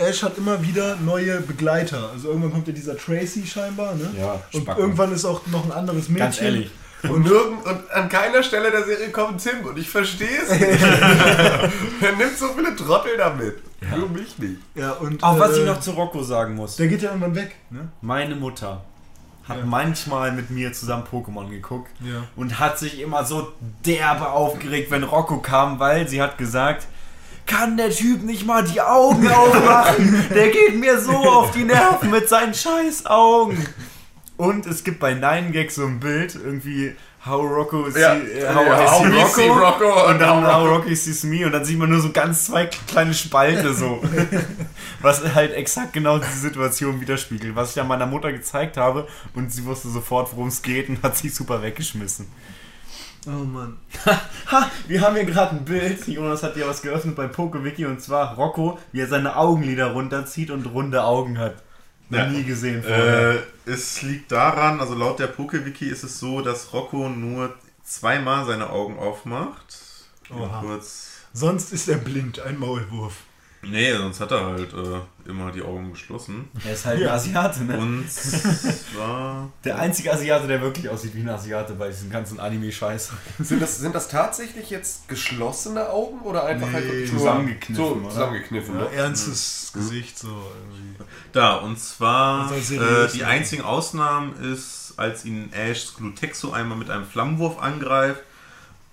Ash 0.00 0.22
hat 0.22 0.38
immer 0.38 0.62
wieder 0.62 0.96
neue 0.96 1.40
Begleiter. 1.40 2.10
Also 2.10 2.28
irgendwann 2.28 2.52
kommt 2.52 2.66
ja 2.68 2.72
dieser 2.72 2.96
Tracy 2.96 3.46
scheinbar, 3.46 3.94
ne? 3.94 4.10
Ja, 4.16 4.42
Und 4.52 4.68
irgendwann 4.68 5.12
ist 5.12 5.24
auch 5.24 5.46
noch 5.48 5.64
ein 5.64 5.72
anderes 5.72 6.08
Mädchen. 6.08 6.16
Ganz 6.18 6.40
ehrlich. 6.40 6.70
Und, 7.04 7.22
nirgend, 7.24 7.64
und 7.64 7.90
an 7.92 8.08
keiner 8.08 8.42
Stelle 8.42 8.70
der 8.70 8.84
Serie 8.84 9.10
kommt 9.10 9.40
Tim 9.42 9.64
und 9.66 9.78
ich 9.78 9.88
verstehe 9.88 10.38
es 10.42 10.50
nicht. 10.50 10.82
er 12.00 12.12
nimmt 12.16 12.36
so 12.36 12.48
viele 12.56 12.74
Trottel 12.74 13.16
damit. 13.16 13.56
Nur 13.96 14.08
mich 14.08 14.36
nicht. 14.38 14.56
Ja, 14.74 14.92
und 14.92 15.22
Auch 15.22 15.38
was 15.38 15.56
äh, 15.56 15.60
ich 15.60 15.66
noch 15.66 15.78
zu 15.80 15.92
Rocco 15.92 16.22
sagen 16.22 16.56
muss. 16.56 16.74
Der 16.76 16.88
geht 16.88 17.00
ja 17.02 17.10
irgendwann 17.10 17.36
weg, 17.36 17.54
ne? 17.70 17.88
Meine 18.00 18.34
Mutter 18.34 18.82
hat 19.48 19.58
Ja. 19.58 19.64
manchmal 19.64 20.32
mit 20.32 20.50
mir 20.50 20.72
zusammen 20.72 21.04
Pokémon 21.10 21.48
geguckt 21.48 21.90
Ja. 22.00 22.24
und 22.36 22.58
hat 22.58 22.78
sich 22.78 23.00
immer 23.00 23.24
so 23.24 23.52
derbe 23.86 24.28
aufgeregt, 24.30 24.90
wenn 24.90 25.04
Rocco 25.04 25.38
kam, 25.38 25.78
weil 25.78 26.08
sie 26.08 26.20
hat 26.20 26.36
gesagt, 26.36 26.86
kann 27.46 27.76
der 27.78 27.90
Typ 27.90 28.24
nicht 28.24 28.44
mal 28.44 28.62
die 28.64 28.80
Augen 28.80 29.26
aufmachen? 29.28 30.26
Der 30.34 30.48
geht 30.50 30.78
mir 30.78 31.00
so 31.00 31.12
auf 31.12 31.52
die 31.52 31.64
Nerven 31.64 32.10
mit 32.10 32.28
seinen 32.28 32.52
scheiß 32.52 33.06
Augen. 33.06 33.64
Und 34.38 34.66
es 34.66 34.84
gibt 34.84 35.00
bei 35.00 35.12
Nine 35.14 35.50
Gag 35.50 35.70
so 35.70 35.84
ein 35.84 36.00
Bild, 36.00 36.34
irgendwie 36.36 36.94
How 37.26 37.42
Rocco 37.42 37.90
see, 37.90 38.00
Ja. 38.00 38.14
äh, 38.14 38.42
Ja, 38.42 38.54
how 38.54 38.64
I 38.64 38.86
how 38.86 39.06
Rocco, 39.06 39.34
see 39.34 39.48
Rocco 39.48 40.08
und 40.08 40.20
dann 40.20 40.46
how 40.46 40.52
How 40.54 40.68
Rocky 40.68 40.94
sees 40.94 41.24
me 41.24 41.44
und 41.44 41.50
dann 41.52 41.64
sieht 41.64 41.76
man 41.76 41.90
nur 41.90 42.00
so 42.00 42.10
ganz 42.12 42.44
zwei 42.44 42.66
kleine 42.66 43.12
Spalte 43.12 43.74
so. 43.74 44.00
was 45.02 45.34
halt 45.34 45.52
exakt 45.54 45.92
genau 45.92 46.18
diese 46.18 46.38
Situation 46.38 47.00
widerspiegelt, 47.00 47.56
was 47.56 47.70
ich 47.70 47.76
ja 47.76 47.84
meiner 47.84 48.06
Mutter 48.06 48.32
gezeigt 48.32 48.76
habe 48.76 49.08
und 49.34 49.52
sie 49.52 49.64
wusste 49.64 49.88
sofort, 49.88 50.30
worum 50.32 50.48
es 50.48 50.62
geht 50.62 50.88
und 50.88 51.02
hat 51.02 51.16
sich 51.16 51.34
super 51.34 51.60
weggeschmissen. 51.60 52.28
Oh 53.26 53.30
Mann. 53.44 53.76
Ha, 54.52 54.70
wir 54.86 55.00
haben 55.02 55.16
hier 55.16 55.24
gerade 55.26 55.56
ein 55.56 55.64
Bild. 55.64 56.06
Jonas 56.06 56.42
hat 56.44 56.54
hier 56.54 56.66
was 56.66 56.80
geöffnet 56.80 57.16
bei 57.16 57.26
PokeWiki 57.26 57.84
und 57.86 58.00
zwar 58.00 58.36
Rocco, 58.36 58.78
wie 58.92 59.00
er 59.00 59.08
seine 59.08 59.36
Augenlider 59.36 59.88
runterzieht 59.92 60.50
und 60.52 60.64
runde 60.66 61.02
Augen 61.02 61.38
hat. 61.38 61.56
Noch 62.10 62.18
Ja. 62.18 62.26
nie 62.28 62.42
gesehen 62.44 62.82
vorher. 62.82 63.34
Äh, 63.66 63.70
es 63.70 64.02
liegt 64.02 64.32
daran, 64.32 64.80
also 64.80 64.94
laut 64.94 65.18
der 65.18 65.26
Pokewiki 65.26 65.86
ist 65.88 66.04
es 66.04 66.18
so, 66.18 66.40
dass 66.40 66.72
Rocco 66.72 67.08
nur 67.08 67.54
zweimal 67.84 68.46
seine 68.46 68.70
Augen 68.70 68.98
aufmacht. 68.98 69.78
Oha. 70.30 70.60
kurz. 70.60 71.10
Sonst 71.32 71.72
ist 71.72 71.88
er 71.88 71.96
blind, 71.98 72.40
ein 72.40 72.58
Maulwurf. 72.58 73.14
Nee, 73.62 73.92
sonst 73.94 74.20
hat 74.20 74.30
er 74.30 74.44
halt 74.44 74.72
äh, 74.72 75.00
immer 75.28 75.52
die 75.52 75.62
Augen 75.62 75.90
geschlossen. 75.92 76.48
er 76.64 76.72
ist 76.72 76.84
halt 76.86 77.00
ja. 77.00 77.08
ein 77.08 77.14
Asiate, 77.14 77.64
ne? 77.64 77.78
Und 77.78 78.04
zwar. 78.92 79.50
Der 79.64 79.78
einzige 79.78 80.12
Asiate, 80.12 80.46
der 80.46 80.60
wirklich 80.60 80.88
aussieht 80.88 81.14
wie 81.14 81.20
ein 81.20 81.28
Asiate 81.28 81.74
bei 81.74 81.88
diesem 81.88 82.10
ganzen 82.10 82.40
Anime-Scheiß. 82.40 83.10
Sind 83.38 83.60
das, 83.62 83.78
sind 83.78 83.94
das 83.94 84.08
tatsächlich 84.08 84.70
jetzt 84.70 85.06
geschlossene 85.08 85.88
Augen 85.90 86.20
oder 86.20 86.44
einfach 86.44 86.72
halt 86.72 86.84
Nee, 86.86 86.90
wirklich 86.92 87.12
nur- 87.12 87.20
zusammengekniffen, 87.20 87.74
So, 87.84 87.92
oder? 87.94 88.08
zusammengekniffen. 88.10 88.74
Ja, 88.76 88.84
ne? 88.84 88.92
ernstes 88.92 89.70
Gesicht, 89.74 90.18
so 90.18 90.28
irgendwie. 90.28 91.04
Da, 91.32 91.56
und 91.56 91.78
zwar 91.78 92.50
äh, 92.52 93.08
die 93.14 93.24
einzigen 93.24 93.62
Ausnahmen 93.62 94.34
ist, 94.42 94.94
als 94.96 95.24
ihn 95.24 95.52
Ash 95.52 95.94
Glutexo 95.96 96.50
einmal 96.52 96.76
mit 96.78 96.90
einem 96.90 97.04
Flammenwurf 97.06 97.58
angreift 97.60 98.22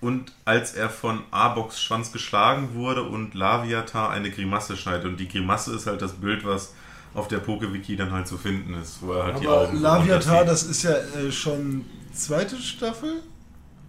und 0.06 0.32
als 0.44 0.74
er 0.74 0.88
von 0.88 1.22
Arbox 1.30 1.82
Schwanz 1.82 2.12
geschlagen 2.12 2.74
wurde 2.74 3.02
und 3.02 3.34
Laviatar 3.34 4.10
eine 4.10 4.30
Grimasse 4.30 4.76
schneidet. 4.76 5.04
Und 5.06 5.16
die 5.18 5.28
Grimasse 5.28 5.74
ist 5.74 5.86
halt 5.86 6.00
das 6.00 6.12
Bild, 6.12 6.44
was 6.44 6.74
auf 7.14 7.28
der 7.28 7.38
Pokewiki 7.38 7.96
dann 7.96 8.12
halt 8.12 8.28
zu 8.28 8.38
finden 8.38 8.74
ist, 8.74 9.02
wo 9.02 9.12
er 9.12 9.24
halt 9.24 9.40
die 9.40 9.46
Aber 9.46 9.62
Augen 9.62 9.76
so 9.76 9.82
Laviatar, 9.82 10.38
runterzieht. 10.38 10.48
das 10.48 10.62
ist 10.64 10.82
ja 10.84 10.96
äh, 10.96 11.32
schon 11.32 11.84
zweite 12.12 12.56
Staffel? 12.56 13.22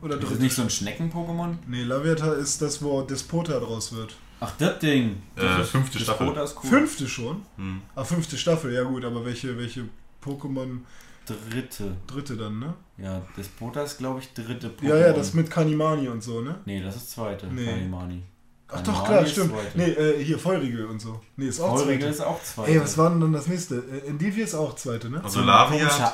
Oder 0.02 0.14
Ist 0.16 0.24
das 0.24 0.30
dritte? 0.30 0.44
nicht 0.44 0.56
so 0.56 0.62
ein 0.62 0.70
Schnecken-Pokémon? 0.70 1.56
Nee, 1.68 1.84
Laviatar 1.84 2.36
ist 2.36 2.62
das, 2.62 2.82
wo 2.84 3.02
Despota 3.02 3.60
draus 3.60 3.94
wird. 3.96 4.16
Ach, 4.40 4.52
das 4.60 4.80
Ding. 4.80 5.22
Äh, 5.36 5.64
fünfte 5.64 5.98
das 5.98 6.04
Staffel. 6.04 6.28
Rota 6.28 6.44
ist 6.44 6.56
cool. 6.64 6.70
Fünfte 6.70 7.08
schon? 7.08 7.42
Hm. 7.58 7.82
Ah, 7.96 8.04
fünfte 8.04 8.38
Staffel, 8.38 8.72
ja 8.74 8.84
gut, 8.84 9.04
aber 9.04 9.26
welche, 9.26 9.58
welche 9.58 9.86
Pokémon 10.24 10.80
Dritte. 11.28 11.96
dritte 12.08 12.38
dann, 12.38 12.60
ne? 12.60 12.74
Ja, 12.98 13.22
Despota 13.38 13.82
ist, 13.84 13.98
glaube 13.98 14.20
ich, 14.22 14.34
dritte 14.34 14.70
Pokémon. 14.70 14.88
Ja, 14.88 14.98
ja, 14.98 15.14
das 15.14 15.34
mit 15.34 15.50
Kanimani 15.52 16.08
und 16.08 16.24
so, 16.24 16.42
ne? 16.42 16.56
Nee, 16.66 16.82
das 16.82 16.96
ist 16.96 17.12
zweite. 17.12 17.48
Nee. 17.48 17.66
Kanimani. 17.66 18.24
Ach 18.70 18.82
doch, 18.82 19.06
klar, 19.06 19.26
stimmt. 19.26 19.52
zweite. 19.54 19.78
Nee, 19.78 19.92
äh, 19.92 20.24
hier 20.24 20.38
Feurigel 20.38 20.86
und 20.88 21.00
so. 21.00 21.22
Nee, 21.38 21.48
ist 21.48 21.60
auch 21.62 21.78
Feurigel 21.78 22.00
zweite. 22.00 22.10
ist 22.14 22.22
auch 22.22 22.44
zweite. 22.44 22.72
Ey, 22.72 22.82
was 22.82 22.98
war 22.98 23.10
denn 23.10 23.22
dann 23.22 23.32
das 23.34 23.48
nächste? 23.48 23.76
Äh, 23.76 24.08
Endivie 24.10 24.42
ist 24.42 24.56
auch 24.56 24.76
zweite, 24.76 25.10
ne? 25.10 25.24
Also 25.24 25.40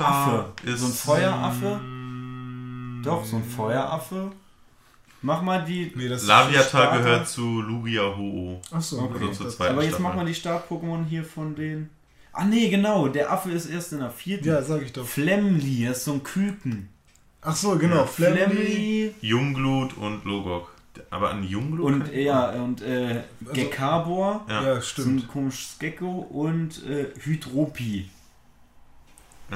Affe. 0.05 0.45
ist. 0.69 0.79
So 0.81 0.85
ein 0.87 0.91
Feueraffe? 0.93 1.79
Mm, 1.79 3.01
Doch, 3.03 3.25
so 3.25 3.37
ein 3.37 3.43
Feueraffe. 3.43 4.31
Mach 5.21 5.41
mal 5.41 5.63
die. 5.63 5.91
Nee, 5.95 6.09
das 6.09 6.23
ist 6.23 6.27
Laviatar 6.27 6.63
Starter. 6.67 6.97
gehört 6.97 7.27
zu 7.29 7.61
Lugia 7.61 8.01
Ho-Oh. 8.03 8.59
Achso, 8.75 8.97
Okay. 8.99 9.13
okay. 9.15 9.23
Also 9.27 9.33
zur 9.37 9.45
das- 9.45 9.55
zweiten 9.55 9.73
Aber 9.73 9.81
jetzt 9.83 9.91
Staffel. 9.93 10.03
mach 10.03 10.15
mal 10.15 10.25
die 10.25 10.35
Start-Pokémon 10.35 11.05
hier 11.05 11.23
von 11.23 11.55
den. 11.55 11.89
Ah 12.33 12.45
nee, 12.45 12.69
genau, 12.69 13.07
der 13.07 13.31
Affe 13.31 13.51
ist 13.51 13.67
erst 13.67 13.93
in 13.93 13.99
der 13.99 14.09
vierten. 14.09 14.47
Ja, 14.47 14.61
sag 14.63 14.81
ich 14.81 14.91
doch. 14.91 15.05
Flemly, 15.05 15.85
das 15.85 15.99
ist 15.99 16.05
so 16.05 16.13
ein 16.13 16.23
Küken. 16.23 16.89
Ach 17.41 17.55
so, 17.55 17.77
genau. 17.77 17.97
Ja, 17.97 18.05
Flammy. 18.05 18.37
Flemly 18.37 19.15
Jungglut 19.21 19.95
und 19.97 20.25
Logok. 20.25 20.73
Aber 21.09 21.31
an 21.31 21.43
Jungglut? 21.43 21.85
und 21.85 22.13
ja, 22.13 22.49
und 22.51 22.81
äh, 22.81 23.21
Gekabor, 23.53 24.45
Ja. 24.47 24.63
Ja, 24.63 24.75
so 24.75 24.81
stimmt. 24.81 25.23
ein 25.23 25.27
komisches 25.27 25.77
Gecko 25.79 26.07
und 26.29 26.83
äh, 26.85 27.07
Hydropi. 27.19 28.09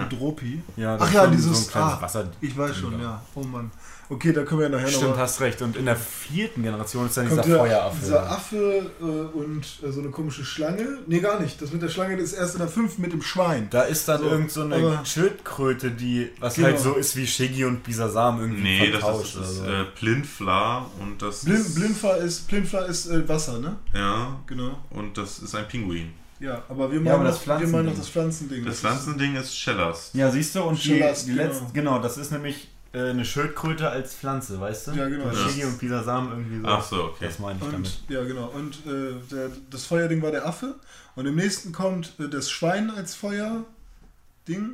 Dropi. 0.09 0.61
Ja, 0.75 0.95
Ach 0.99 1.07
ist 1.07 1.13
ja, 1.13 1.21
so 1.21 1.27
ein- 1.27 1.31
dieses- 1.35 1.57
so 1.63 1.67
ein 1.67 1.71
kleines 1.71 1.93
ah, 1.93 2.01
Wasser. 2.01 2.31
Ich 2.41 2.55
weiß 2.57 2.75
schon, 2.75 2.99
ja. 3.01 3.21
Oh 3.33 3.41
Mann. 3.43 3.71
Okay, 4.09 4.31
da 4.31 4.43
können 4.43 4.61
wir 4.61 4.69
ja 4.69 4.75
nachher 4.77 4.87
Stimmt, 4.87 5.11
noch. 5.11 5.17
hast 5.17 5.41
recht. 5.41 5.61
Und 5.61 5.75
in 5.75 5.85
der 5.85 5.97
vierten 5.97 6.63
Generation 6.63 7.07
ist 7.07 7.17
dann 7.17 7.27
dieser 7.27 7.41
der, 7.41 7.57
Feueraffe. 7.57 7.97
dieser 8.01 8.31
Affe 8.31 8.91
äh, 9.01 9.03
und 9.03 9.63
äh, 9.83 9.91
so 9.91 9.99
eine 9.99 10.09
komische 10.11 10.45
Schlange. 10.45 10.99
Nee, 11.07 11.19
gar 11.19 11.39
nicht. 11.41 11.61
Das 11.61 11.73
mit 11.73 11.81
der 11.81 11.89
Schlange 11.89 12.15
das 12.15 12.31
ist 12.31 12.33
erst 12.33 12.53
in 12.55 12.59
der 12.59 12.69
5 12.69 12.99
mit 12.99 13.11
dem 13.11 13.21
Schwein. 13.21 13.67
Da 13.69 13.81
ist 13.81 14.07
dann 14.07 14.21
So, 14.21 14.29
irgend 14.29 14.51
so 14.51 14.61
eine 14.61 14.75
aber- 14.75 15.05
Schildkröte, 15.05 15.91
die, 15.91 16.29
was 16.39 16.55
Genau. 16.55 16.67
halt 16.69 16.79
so 16.79 16.93
ist 16.93 17.15
wie 17.17 17.27
Shiggy 17.27 17.65
und 17.65 17.83
Bisasam 17.83 18.39
irgendwie 18.39 18.61
Nee, 18.63 18.91
das 18.91 19.01
vertauscht 19.01 19.35
ist, 19.35 19.41
das 19.41 19.51
ist 19.51 19.61
äh, 19.65 19.83
Plinfla 19.95 20.85
und 21.01 21.21
das 21.21 21.43
Blind, 21.43 21.59
ist... 21.59 21.75
Blindfla 21.75 22.15
ist, 22.15 22.47
Blindfla 22.47 22.79
ist 22.85 23.07
äh, 23.07 23.27
Wasser, 23.27 23.59
ne? 23.59 23.75
Ja, 23.93 24.39
Genau. 24.47 24.77
und 24.91 25.17
das 25.17 25.39
ist 25.39 25.53
ein 25.53 25.67
Pinguin. 25.67 26.13
Ja, 26.39 26.63
aber 26.69 26.89
wir 26.91 26.99
meinen, 26.99 27.07
Ja, 27.07 27.15
aber 27.15 27.23
das 27.25 27.45
noch, 27.45 27.59
wir 27.59 27.67
meinen 27.67 27.85
noch 27.87 27.93
Pflanzending. 27.95 27.97
das 27.97 28.09
Pflanzending. 28.09 28.65
Das 28.65 28.75
ist- 28.75 28.79
Pflanzending 28.81 29.35
ist 29.35 29.57
Shellast. 29.57 30.13
Ja, 30.15 30.31
siehst 30.31 30.55
du, 30.55 30.61
und 30.63 30.77
die, 30.81 30.87
Schelast, 30.89 31.27
die 31.27 31.31
genau. 31.31 31.43
letzten, 31.43 31.73
genau, 31.73 31.99
das 31.99 32.17
ist 32.17 32.31
nämlich 32.31 32.69
äh, 32.97 33.09
eine 33.11 33.25
Schildkröte 33.25 33.89
als 33.89 34.15
Pflanze, 34.15 34.59
weißt 34.59 34.87
du? 34.87 34.91
Ja, 34.93 35.07
genau. 35.07 35.31
Shiggy 35.33 35.65
und 35.65 35.77
Bisasam 35.79 36.29
irgendwie 36.31 36.61
so. 36.61 36.67
Ach 36.67 36.83
so, 36.83 37.03
okay. 37.05 37.25
Das 37.25 37.39
meine 37.39 37.59
ich 37.59 37.65
damit. 37.65 37.75
Und, 37.75 38.09
ja, 38.09 38.23
genau. 38.23 38.47
Und 38.47 38.75
äh, 38.85 39.13
der, 39.31 39.49
das 39.69 39.85
Feuerding 39.85 40.21
war 40.21 40.31
der 40.31 40.45
Affe. 40.45 40.75
Und 41.15 41.25
im 41.25 41.35
nächsten 41.35 41.71
kommt 41.71 42.13
äh, 42.19 42.27
das 42.27 42.49
Schwein 42.49 42.89
als 42.91 43.15
Feuerding. 43.15 43.65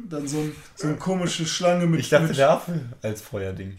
Dann 0.10 0.28
so, 0.28 0.38
ein, 0.40 0.56
so 0.76 0.88
eine 0.88 0.98
komische 0.98 1.46
Schlange 1.46 1.86
mit. 1.86 2.00
Ich 2.00 2.10
dachte, 2.10 2.28
mit, 2.28 2.38
der 2.38 2.52
Affe 2.52 2.80
als 3.02 3.22
Feuerding. 3.22 3.78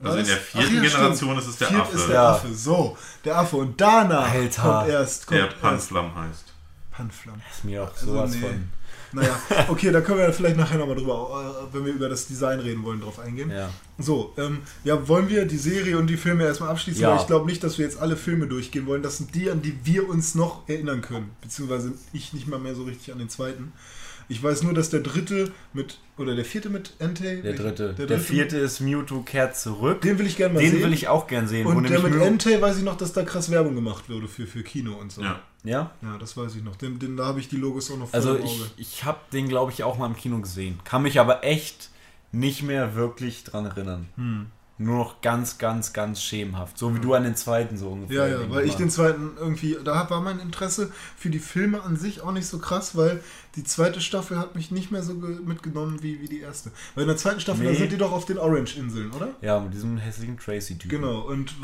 Also 0.00 0.18
in 0.18 0.22
Was? 0.22 0.28
der 0.28 0.36
Ach 0.36 0.40
vierten 0.42 0.74
ja, 0.76 0.82
Generation 0.82 1.30
stimmt. 1.30 1.42
ist 1.42 1.48
es 1.48 1.56
der 1.58 1.68
Viert 1.68 1.80
Affe, 1.80 1.96
ist 1.96 2.08
der 2.08 2.14
Ja. 2.14 2.30
Affe. 2.30 2.54
So, 2.54 2.98
der 3.24 3.36
Affe. 3.38 3.56
Und 3.56 3.80
danach 3.80 4.30
Alter. 4.30 4.62
kommt 4.62 4.88
erst. 4.88 5.26
Kommt 5.26 5.40
der 5.40 5.46
Panflam 5.46 6.14
heißt. 6.14 6.44
Panflam. 6.92 7.40
Ist 7.50 7.64
mir 7.64 7.82
auch 7.82 7.90
Also, 7.92 8.06
sowas 8.06 8.30
nee. 8.32 8.40
von. 8.40 8.70
Naja, 9.12 9.40
okay, 9.68 9.90
da 9.90 10.00
können 10.00 10.18
wir 10.18 10.32
vielleicht 10.32 10.56
nachher 10.56 10.78
nochmal 10.78 10.96
drüber, 10.96 11.66
äh, 11.70 11.74
wenn 11.74 11.84
wir 11.84 11.92
über 11.92 12.08
das 12.08 12.26
Design 12.26 12.60
reden 12.60 12.82
wollen, 12.82 13.00
drauf 13.00 13.18
eingehen. 13.18 13.50
Ja. 13.50 13.70
So, 13.98 14.34
ähm, 14.36 14.58
ja, 14.84 15.08
wollen 15.08 15.28
wir 15.28 15.44
die 15.46 15.56
Serie 15.56 15.98
und 15.98 16.08
die 16.08 16.16
Filme 16.16 16.44
erstmal 16.44 16.70
abschließen? 16.70 17.02
Ja. 17.02 17.10
Weil 17.12 17.20
ich 17.20 17.26
glaube 17.26 17.46
nicht, 17.46 17.64
dass 17.64 17.78
wir 17.78 17.84
jetzt 17.84 18.00
alle 18.00 18.16
Filme 18.16 18.46
durchgehen 18.46 18.86
wollen. 18.86 19.02
Das 19.02 19.18
sind 19.18 19.34
die, 19.34 19.50
an 19.50 19.62
die 19.62 19.78
wir 19.84 20.08
uns 20.08 20.34
noch 20.34 20.68
erinnern 20.68 21.00
können. 21.00 21.30
Beziehungsweise 21.40 21.92
ich 22.12 22.32
nicht 22.32 22.46
mal 22.48 22.58
mehr 22.58 22.74
so 22.74 22.84
richtig 22.84 23.12
an 23.12 23.18
den 23.18 23.28
zweiten. 23.28 23.72
Ich 24.30 24.42
weiß 24.42 24.62
nur, 24.62 24.74
dass 24.74 24.90
der 24.90 25.00
dritte 25.00 25.52
mit, 25.72 25.98
oder 26.18 26.36
der 26.36 26.44
vierte 26.44 26.68
mit 26.68 26.92
Entei. 26.98 27.36
Der 27.36 27.54
dritte. 27.54 27.94
Der, 27.94 28.06
dritte 28.06 28.20
vierte 28.20 28.58
ist 28.58 28.80
Mewtwo 28.80 29.22
kehrt 29.22 29.56
zurück. 29.56 30.02
Den 30.02 30.18
will 30.18 30.26
ich 30.26 30.36
gerne 30.36 30.54
mal 30.54 30.60
Den 30.60 30.72
sehen. 30.72 30.82
will 30.82 30.92
ich 30.92 31.08
auch 31.08 31.26
gern 31.26 31.48
sehen. 31.48 31.64
wo 31.64 31.70
und 31.70 31.88
der 31.88 32.00
mit 32.00 32.14
Entei 32.14 32.60
weiß 32.60 32.76
ich 32.76 32.84
noch, 32.84 32.98
dass 32.98 33.14
da 33.14 33.22
krass 33.22 33.50
Werbung 33.50 33.74
gemacht 33.74 34.10
wurde 34.10 34.28
für, 34.28 34.46
für 34.46 34.62
Kino 34.62 34.92
und 34.92 35.12
so. 35.12 35.22
Ja. 35.22 35.40
Ja? 35.64 35.90
Ja, 36.02 36.18
das 36.18 36.36
weiß 36.36 36.54
ich 36.56 36.62
noch. 36.62 36.76
Den, 36.76 36.98
den, 36.98 37.16
da 37.16 37.26
habe 37.26 37.40
ich 37.40 37.48
die 37.48 37.56
Logos 37.56 37.90
auch 37.90 37.98
noch 37.98 38.12
Also 38.12 38.36
ich, 38.36 38.60
ich 38.76 39.04
habe 39.04 39.18
den, 39.32 39.48
glaube 39.48 39.72
ich, 39.72 39.82
auch 39.82 39.98
mal 39.98 40.06
im 40.06 40.16
Kino 40.16 40.40
gesehen. 40.40 40.78
Kann 40.84 41.02
mich 41.02 41.18
aber 41.20 41.44
echt 41.44 41.90
nicht 42.32 42.62
mehr 42.62 42.94
wirklich 42.94 43.44
dran 43.44 43.66
erinnern. 43.66 44.08
Hm. 44.16 44.46
Nur 44.80 44.96
noch 44.96 45.20
ganz, 45.22 45.58
ganz, 45.58 45.92
ganz 45.92 46.22
schemenhaft. 46.22 46.78
So 46.78 46.94
wie 46.94 47.00
du 47.00 47.12
an 47.14 47.24
den 47.24 47.34
zweiten 47.34 47.76
so 47.76 47.88
ungefähr. 47.88 48.28
Ja, 48.28 48.40
ja, 48.42 48.50
weil 48.50 48.64
ich 48.64 48.76
den 48.76 48.90
zweiten 48.90 49.32
irgendwie, 49.36 49.76
da 49.84 50.08
war 50.08 50.20
mein 50.20 50.38
Interesse 50.38 50.92
für 51.16 51.30
die 51.30 51.40
Filme 51.40 51.82
an 51.82 51.96
sich 51.96 52.20
auch 52.22 52.30
nicht 52.30 52.46
so 52.46 52.58
krass, 52.60 52.96
weil 52.96 53.20
die 53.56 53.64
zweite 53.64 54.00
Staffel 54.00 54.38
hat 54.38 54.54
mich 54.54 54.70
nicht 54.70 54.92
mehr 54.92 55.02
so 55.02 55.16
ge- 55.16 55.40
mitgenommen 55.44 55.98
wie, 56.02 56.20
wie 56.20 56.28
die 56.28 56.38
erste. 56.38 56.70
Weil 56.94 57.02
in 57.02 57.08
der 57.08 57.16
zweiten 57.16 57.40
Staffel, 57.40 57.64
da 57.64 57.72
Nee. 57.72 57.76
sind 57.76 57.90
die 57.90 57.96
doch 57.96 58.12
auf 58.12 58.24
den 58.24 58.38
Orange-Inseln, 58.38 59.10
oder? 59.10 59.30
Ja, 59.42 59.58
mit 59.58 59.74
diesem 59.74 59.98
hässlichen 59.98 60.38
Tracy-Typen. 60.38 60.96
Genau, 61.00 61.22
und 61.22 61.56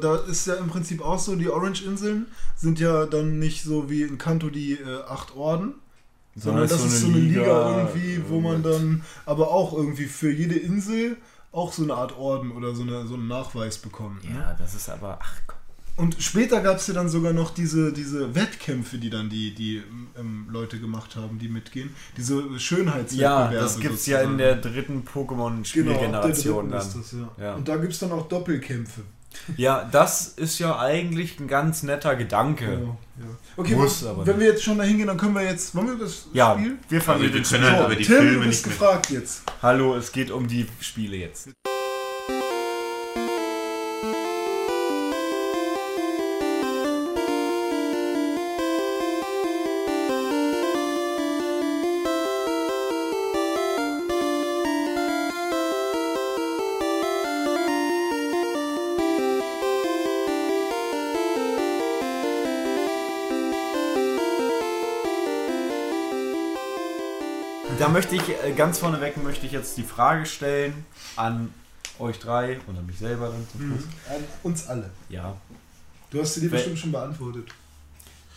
da 0.00 0.16
ist 0.16 0.46
ja 0.46 0.54
im 0.54 0.68
Prinzip 0.68 1.02
auch 1.04 1.18
so, 1.18 1.36
die 1.36 1.50
Orange-Inseln 1.50 2.26
sind 2.56 2.80
ja 2.80 3.04
dann 3.04 3.38
nicht 3.38 3.64
so 3.64 3.90
wie 3.90 4.00
in 4.00 4.16
Kanto 4.16 4.48
die 4.48 4.72
äh, 4.72 5.02
acht 5.06 5.36
Orden, 5.36 5.74
sondern 6.34 6.66
das 6.66 6.82
ist 6.82 7.00
so 7.02 7.08
eine 7.08 7.18
Liga, 7.18 7.76
irgendwie, 7.92 8.22
wo 8.30 8.40
man 8.40 8.62
dann 8.62 9.02
aber 9.26 9.50
auch 9.50 9.74
irgendwie 9.76 10.06
für 10.06 10.32
jede 10.32 10.54
Insel 10.54 11.18
auch 11.52 11.72
so 11.72 11.82
eine 11.82 11.94
Art 11.94 12.16
Orden 12.18 12.50
oder 12.52 12.74
so, 12.74 12.82
eine, 12.82 13.06
so 13.06 13.14
einen 13.14 13.28
Nachweis 13.28 13.78
bekommt. 13.78 14.24
ne? 14.24 14.34
Ja, 14.36 14.54
das 14.58 14.74
ist 14.74 14.88
aber. 14.88 15.18
Ach 15.22 15.34
Gott. 15.46 15.56
Und 15.94 16.16
später 16.22 16.62
gab 16.62 16.78
es 16.78 16.86
ja 16.86 16.94
dann 16.94 17.10
sogar 17.10 17.34
noch 17.34 17.52
diese, 17.52 17.92
diese 17.92 18.34
Wettkämpfe, 18.34 18.96
die 18.96 19.10
dann 19.10 19.28
die, 19.28 19.54
die 19.54 19.82
ähm, 20.18 20.46
Leute 20.50 20.80
gemacht 20.80 21.16
haben, 21.16 21.38
die 21.38 21.48
mitgehen. 21.48 21.94
Diese 22.16 22.40
Ja, 22.40 22.58
Schönheitswettbewerbe. 22.58 23.54
das 23.56 23.78
gibt's 23.78 24.06
ja 24.06 24.22
in 24.22 24.38
der 24.38 24.56
dritten 24.56 25.04
genau, 25.04 25.10
Pokémon-Spielgeneration 25.26 26.70
der 26.70 26.80
dritten 26.80 26.92
dann. 26.94 27.02
das, 27.02 27.12
ja. 27.38 27.44
Ja. 27.44 27.54
Und 27.56 27.68
da 27.68 27.76
gibt 27.76 27.92
es 27.92 27.98
dann 27.98 28.12
auch 28.12 28.26
Doppelkämpfe. 28.26 29.02
Ja, 29.56 29.88
das 29.90 30.28
ist 30.28 30.58
ja 30.58 30.78
eigentlich 30.78 31.38
ein 31.40 31.48
ganz 31.48 31.82
netter 31.82 32.14
Gedanke. 32.16 32.64
Genau, 32.66 32.96
ja. 33.18 33.24
Okay, 33.56 33.74
Muss 33.74 34.04
aber 34.04 34.26
wenn 34.26 34.36
nicht. 34.36 34.40
wir 34.46 34.52
jetzt 34.52 34.62
schon 34.64 34.78
dahin 34.78 34.96
gehen, 34.98 35.06
dann 35.06 35.16
können 35.18 35.34
wir 35.34 35.42
jetzt. 35.42 35.74
Wollen 35.74 35.88
wir 35.88 35.96
das 36.04 36.26
Ja, 36.32 36.54
Spiel? 36.54 36.78
wir 36.88 37.00
fangen 37.00 37.22
Also 37.22 37.34
mit 37.34 37.50
wir 37.50 37.58
können 37.58 37.64
Spiel 37.64 37.70
halt 37.72 37.80
an. 37.80 37.86
über 37.86 37.96
die 37.96 38.04
Tim, 38.04 38.16
Filme 38.16 38.30
du 38.32 38.38
bist 38.38 38.48
nicht 38.48 38.66
mit- 38.66 38.78
gefragt 38.78 39.10
jetzt. 39.10 39.42
Hallo, 39.62 39.96
es 39.96 40.12
geht 40.12 40.30
um 40.30 40.46
die 40.48 40.66
Spiele 40.80 41.16
jetzt. 41.16 41.48
Da 67.82 67.88
möchte 67.88 68.14
ich, 68.14 68.22
äh, 68.28 68.52
ganz 68.56 68.78
vorneweg 68.78 69.16
möchte 69.24 69.44
ich 69.44 69.50
jetzt 69.50 69.76
die 69.76 69.82
Frage 69.82 70.24
stellen 70.24 70.84
an 71.16 71.52
euch 71.98 72.20
drei 72.20 72.60
und 72.68 72.78
an 72.78 72.86
mich 72.86 72.96
selber 72.96 73.26
dann 73.26 73.44
zum 73.50 73.60
Schluss. 73.60 73.88
An 74.08 74.24
uns 74.44 74.68
alle. 74.68 74.88
Ja. 75.08 75.36
Du 76.08 76.20
hast 76.20 76.34
sie 76.34 76.42
dir 76.42 76.46
Wel- 76.46 76.50
bestimmt 76.52 76.78
schon 76.78 76.92
beantwortet. 76.92 77.48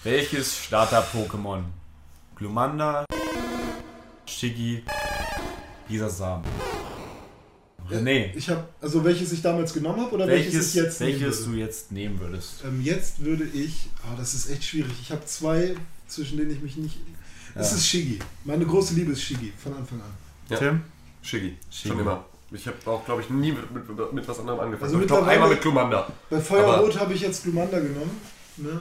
Welches 0.03 0.57
Starter-Pokémon? 0.57 1.61
Glumanda, 2.35 3.05
Shiggy, 4.25 4.83
dieser 5.87 6.09
Samen. 6.09 6.45
René, 7.87 8.33
Ich 8.35 8.49
habe, 8.49 8.67
also 8.81 9.03
welches 9.03 9.31
ich 9.31 9.43
damals 9.43 9.71
genommen 9.73 10.01
habe 10.01 10.15
oder 10.15 10.27
welches, 10.27 10.53
welches, 10.55 10.69
ich 10.69 10.81
jetzt 10.81 10.99
welches 11.01 11.45
du 11.45 11.51
jetzt 11.53 11.91
nehmen 11.91 12.19
würdest? 12.19 12.63
Ähm, 12.65 12.81
jetzt 12.81 13.23
würde 13.23 13.43
ich, 13.43 13.89
ah, 14.01 14.15
das 14.17 14.33
ist 14.33 14.49
echt 14.49 14.63
schwierig. 14.63 14.93
Ich 15.03 15.11
habe 15.11 15.23
zwei, 15.25 15.75
zwischen 16.07 16.39
denen 16.39 16.49
ich 16.49 16.63
mich 16.63 16.77
nicht. 16.77 16.97
Es 17.55 17.71
ist 17.73 17.87
Shiggy. 17.87 18.19
Meine 18.43 18.65
große 18.65 18.93
Liebe 18.95 19.13
ist 19.13 19.21
Shiggy 19.23 19.53
von 19.61 19.73
Anfang 19.73 19.99
an. 20.01 20.11
Ja. 20.49 20.57
Tim? 20.57 20.81
Shiggy. 21.21 21.55
Shiggy. 21.71 21.89
Schon 21.89 21.99
immer. 21.99 22.25
Ich 22.51 22.67
habe 22.67 22.77
auch, 22.85 23.03
glaube 23.05 23.21
ich, 23.21 23.29
nie 23.29 23.51
mit, 23.51 23.71
mit, 23.71 24.13
mit 24.13 24.27
was 24.27 24.39
anderem 24.39 24.59
angefangen. 24.59 24.91
Also 24.91 25.01
ich 25.01 25.07
glaube 25.07 25.27
einmal 25.27 25.49
mit 25.49 25.61
Glumanda. 25.61 26.07
Bei 26.29 26.39
Feuerrot 26.39 26.99
habe 26.99 27.13
ich 27.13 27.21
jetzt 27.21 27.43
Glumanda 27.43 27.79
genommen, 27.79 28.11
ne? 28.57 28.79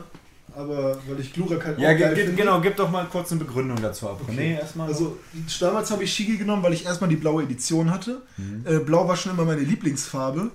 Aber 0.57 0.97
weil 1.09 1.19
ich 1.19 1.33
Glurak 1.33 1.65
halt 1.65 1.79
Ja, 1.81 1.89
auch 1.89 1.93
ge 1.97 2.01
geil 2.01 2.15
ge 2.15 2.25
finde. 2.27 2.41
genau, 2.43 2.61
gib 2.61 2.77
doch 2.77 2.89
mal 2.89 3.07
kurz 3.07 3.33
eine 3.33 3.41
Begründung 3.41 3.81
dazu 3.83 4.09
ab. 4.09 4.21
Okay. 4.23 4.33
René, 4.33 4.61
erstmal. 4.61 4.87
Also 4.87 5.19
damals 5.59 5.91
habe 5.91 6.05
ich 6.05 6.13
Shigi 6.13 6.37
genommen, 6.37 6.63
weil 6.63 6.75
ich 6.75 6.85
erstmal 6.85 7.11
die 7.11 7.17
blaue 7.17 7.43
Edition 7.43 7.91
hatte. 7.91 8.23
Mhm. 8.37 8.65
Äh, 8.65 8.79
Blau 8.79 9.09
war 9.09 9.17
schon 9.17 9.33
immer 9.33 9.45
meine 9.45 9.63
Lieblingsfarbe. 9.63 10.51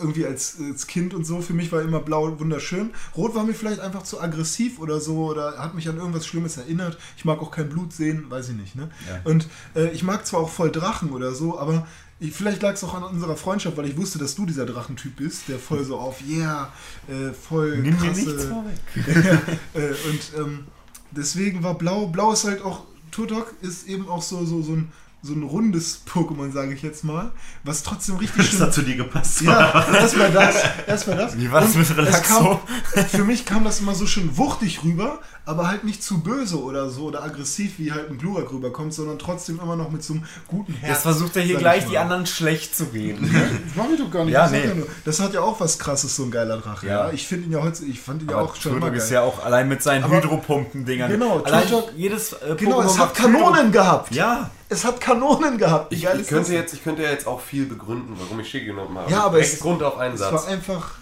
Irgendwie 0.00 0.26
als, 0.26 0.56
als 0.60 0.86
Kind 0.86 1.14
und 1.14 1.24
so. 1.24 1.40
Für 1.40 1.54
mich 1.54 1.72
war 1.72 1.82
immer 1.82 2.00
blau 2.00 2.38
wunderschön. 2.38 2.90
Rot 3.16 3.34
war 3.34 3.44
mir 3.44 3.54
vielleicht 3.54 3.80
einfach 3.80 4.02
zu 4.02 4.20
aggressiv 4.20 4.78
oder 4.78 5.00
so 5.00 5.26
oder 5.26 5.58
hat 5.58 5.74
mich 5.74 5.88
an 5.88 5.96
irgendwas 5.96 6.26
Schlimmes 6.26 6.56
erinnert. 6.56 6.98
Ich 7.16 7.24
mag 7.24 7.40
auch 7.40 7.50
kein 7.50 7.68
Blut 7.68 7.92
sehen, 7.92 8.26
weiß 8.28 8.50
ich 8.50 8.56
nicht. 8.56 8.76
Ne? 8.76 8.90
Ja. 9.08 9.20
Und 9.24 9.48
äh, 9.74 9.90
ich 9.90 10.02
mag 10.02 10.26
zwar 10.26 10.40
auch 10.40 10.50
voll 10.50 10.70
Drachen 10.70 11.10
oder 11.10 11.34
so, 11.34 11.58
aber 11.58 11.86
ich, 12.18 12.32
vielleicht 12.32 12.62
lag 12.62 12.74
es 12.74 12.84
auch 12.84 12.94
an 12.94 13.02
unserer 13.02 13.36
Freundschaft, 13.36 13.76
weil 13.76 13.86
ich 13.86 13.96
wusste, 13.96 14.18
dass 14.18 14.34
du 14.34 14.46
dieser 14.46 14.64
Drachentyp 14.64 15.16
bist, 15.16 15.48
der 15.48 15.58
voll 15.58 15.84
so 15.84 15.98
auf, 15.98 16.22
yeah, 16.26 16.72
äh, 17.08 17.32
voll 17.32 17.78
Nimm 17.78 17.94
mir 17.94 18.08
krasse, 18.08 18.20
nichts 18.20 18.44
vorweg. 18.44 18.78
äh, 19.74 19.88
und 20.08 20.32
ähm, 20.38 20.66
deswegen 21.10 21.62
war 21.62 21.74
Blau, 21.74 22.06
Blau 22.06 22.32
ist 22.32 22.44
halt 22.44 22.62
auch, 22.62 22.84
Turtok 23.10 23.54
ist 23.60 23.86
eben 23.86 24.08
auch 24.08 24.22
so, 24.22 24.44
so, 24.46 24.62
so, 24.62 24.72
ein, 24.72 24.92
so 25.26 25.34
ein 25.34 25.42
rundes 25.42 26.00
Pokémon, 26.08 26.50
sage 26.52 26.72
ich 26.74 26.82
jetzt 26.82 27.04
mal, 27.04 27.32
was 27.64 27.82
trotzdem 27.82 28.16
richtig 28.16 28.36
Das 28.44 28.46
schön 28.50 28.60
hat 28.60 28.74
zu 28.74 28.82
dir 28.82 28.96
gepasst. 28.96 29.42
ja, 29.42 29.86
erstmal 29.92 30.30
das, 30.32 30.56
erstmal 30.86 31.16
das. 31.16 31.38
Wie 31.38 31.50
war 31.50 31.60
das 31.60 31.74
mit 31.74 31.96
Relaxo? 31.96 32.60
Kam, 32.94 33.04
für 33.06 33.24
mich 33.24 33.44
kam 33.44 33.64
das 33.64 33.80
immer 33.80 33.94
so 33.94 34.06
schön 34.06 34.36
wuchtig 34.36 34.84
rüber, 34.84 35.20
aber 35.44 35.68
halt 35.68 35.84
nicht 35.84 36.02
zu 36.02 36.20
böse 36.22 36.60
oder 36.62 36.88
so 36.88 37.04
oder 37.04 37.22
aggressiv, 37.22 37.78
wie 37.78 37.92
halt 37.92 38.10
ein 38.10 38.18
Glurak 38.18 38.52
rüberkommt, 38.52 38.94
sondern 38.94 39.18
trotzdem 39.18 39.60
immer 39.60 39.76
noch 39.76 39.90
mit 39.90 40.02
so 40.02 40.14
einem 40.14 40.24
guten 40.48 40.72
Herz. 40.74 40.90
Jetzt 40.90 41.02
versucht 41.02 41.36
er 41.36 41.42
hier 41.42 41.58
gleich 41.58 41.82
ich 41.84 41.88
die 41.90 41.94
mal. 41.94 42.02
anderen 42.02 42.26
schlecht 42.26 42.76
zu 42.76 42.84
reden. 42.92 43.30
Das 43.32 43.76
mach 43.76 43.92
ich 43.92 43.98
doch 44.00 44.10
gar 44.10 44.24
nicht. 44.24 44.34
Ja, 44.34 44.48
sag 44.48 44.74
nee. 44.76 44.82
das 45.04 45.20
hat 45.20 45.34
ja 45.34 45.40
auch 45.40 45.60
was 45.60 45.78
krasses, 45.78 46.16
so 46.16 46.24
ein 46.24 46.30
geiler 46.30 46.58
Drache. 46.58 46.86
Ja. 46.86 47.06
Ja. 47.06 47.12
Ich 47.12 47.26
finde 47.26 47.46
ihn 47.46 47.52
ja 47.52 47.62
heute, 47.62 47.84
ich 47.84 48.00
fand 48.00 48.22
ihn 48.22 48.28
ja 48.28 48.36
Aber 48.36 48.46
auch 48.46 48.56
schon 48.56 48.72
immer 48.72 48.80
Turtok 48.80 48.94
geil. 48.96 49.04
ist 49.04 49.10
ja 49.10 49.22
auch 49.22 49.44
allein 49.44 49.68
mit 49.68 49.82
seinen 49.82 50.08
Hydropumpen-Dingern. 50.10 51.10
Genau, 51.10 51.40
allein 51.42 51.66
jedes 51.96 52.32
äh, 52.32 52.54
genau, 52.56 52.80
Pokémon 52.80 52.86
es 52.86 52.98
hat 52.98 53.14
Kanonen 53.14 53.72
gehabt. 53.72 54.14
Ja, 54.14 54.50
Es 54.68 54.84
hat 54.84 55.00
Kanonen 55.00 55.58
gehabt. 55.58 55.92
Ich, 55.92 56.04
ich, 56.04 56.26
könnte 56.28 56.52
jetzt, 56.52 56.74
ich 56.74 56.82
könnte 56.82 57.02
ja 57.02 57.10
jetzt 57.10 57.26
auch 57.26 57.40
viel 57.40 57.66
begründen, 57.66 58.14
warum 58.18 58.40
ich 58.40 58.48
Shiggy 58.50 58.66
genommen 58.66 58.98
habe. 58.98 59.10
Ja, 59.10 59.24
aber 59.24 59.38
es- 59.38 59.60
Grund 59.60 59.82
auf 59.82 59.96
einen 59.98 60.14
Es 60.14 60.20
Satz. 60.20 60.32
war 60.32 60.48
einfach. 60.48 60.94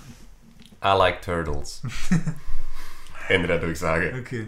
I 0.84 0.88
like 0.98 1.22
turtles. 1.22 1.80
Ende 3.28 3.48
der 3.48 3.58
Durchsage. 3.58 4.14
Okay. 4.20 4.46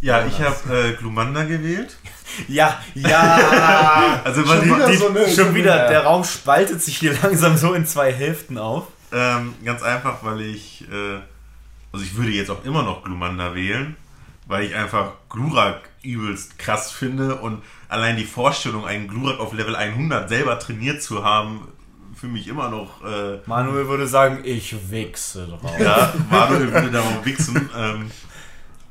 Ja, 0.00 0.24
ich 0.26 0.40
habe 0.40 0.88
äh, 0.90 0.92
Glumanda 0.94 1.42
gewählt. 1.44 1.96
ja, 2.48 2.80
ja. 2.94 4.20
Also 4.24 4.42
Schon 4.44 4.48
weil 4.50 4.64
wieder 4.66 4.86
die, 4.88 4.96
so 4.96 5.08
eine- 5.08 5.28
Schon 5.28 5.54
wieder, 5.54 5.76
Ja. 5.76 5.88
der 5.88 6.04
Raum 6.04 6.22
spaltet 6.24 6.80
sich 6.82 6.98
hier 6.98 7.16
langsam 7.22 7.56
so 7.56 7.72
in 7.74 7.84
zwei 7.86 8.12
Hälften 8.12 8.58
auf. 8.58 8.86
ähm, 9.12 9.54
ganz 9.64 9.82
einfach, 9.82 10.22
weil 10.22 10.40
ich, 10.42 10.82
äh, 10.90 11.18
also 11.92 12.04
ich 12.04 12.16
würde 12.16 12.30
jetzt 12.30 12.50
auch 12.50 12.64
immer 12.64 12.82
noch 12.84 13.02
Glumanda 13.04 13.54
wählen, 13.54 13.96
weil 14.48 14.64
ich 14.64 14.74
einfach 14.74 15.12
Glurak 15.28 15.88
übelst 16.02 16.58
krass 16.58 16.90
finde 16.90 17.36
und 17.36 17.62
allein 17.88 18.16
die 18.16 18.24
Vorstellung, 18.24 18.86
einen 18.86 19.06
Glurak 19.06 19.38
auf 19.38 19.52
Level 19.52 19.76
100 19.76 20.28
selber 20.28 20.58
trainiert 20.58 21.02
zu 21.02 21.24
haben, 21.24 21.68
für 22.14 22.26
mich 22.26 22.48
immer 22.48 22.68
noch, 22.68 23.04
äh, 23.04 23.38
Manuel 23.46 23.86
würde 23.86 24.08
sagen, 24.08 24.40
ich 24.42 24.90
wichse 24.90 25.46
drauf. 25.46 25.78
ja, 25.78 26.12
Manuel 26.30 26.72
würde 26.72 26.90
darauf 26.90 27.24
wichsen. 27.24 27.70
Ähm, 27.76 28.10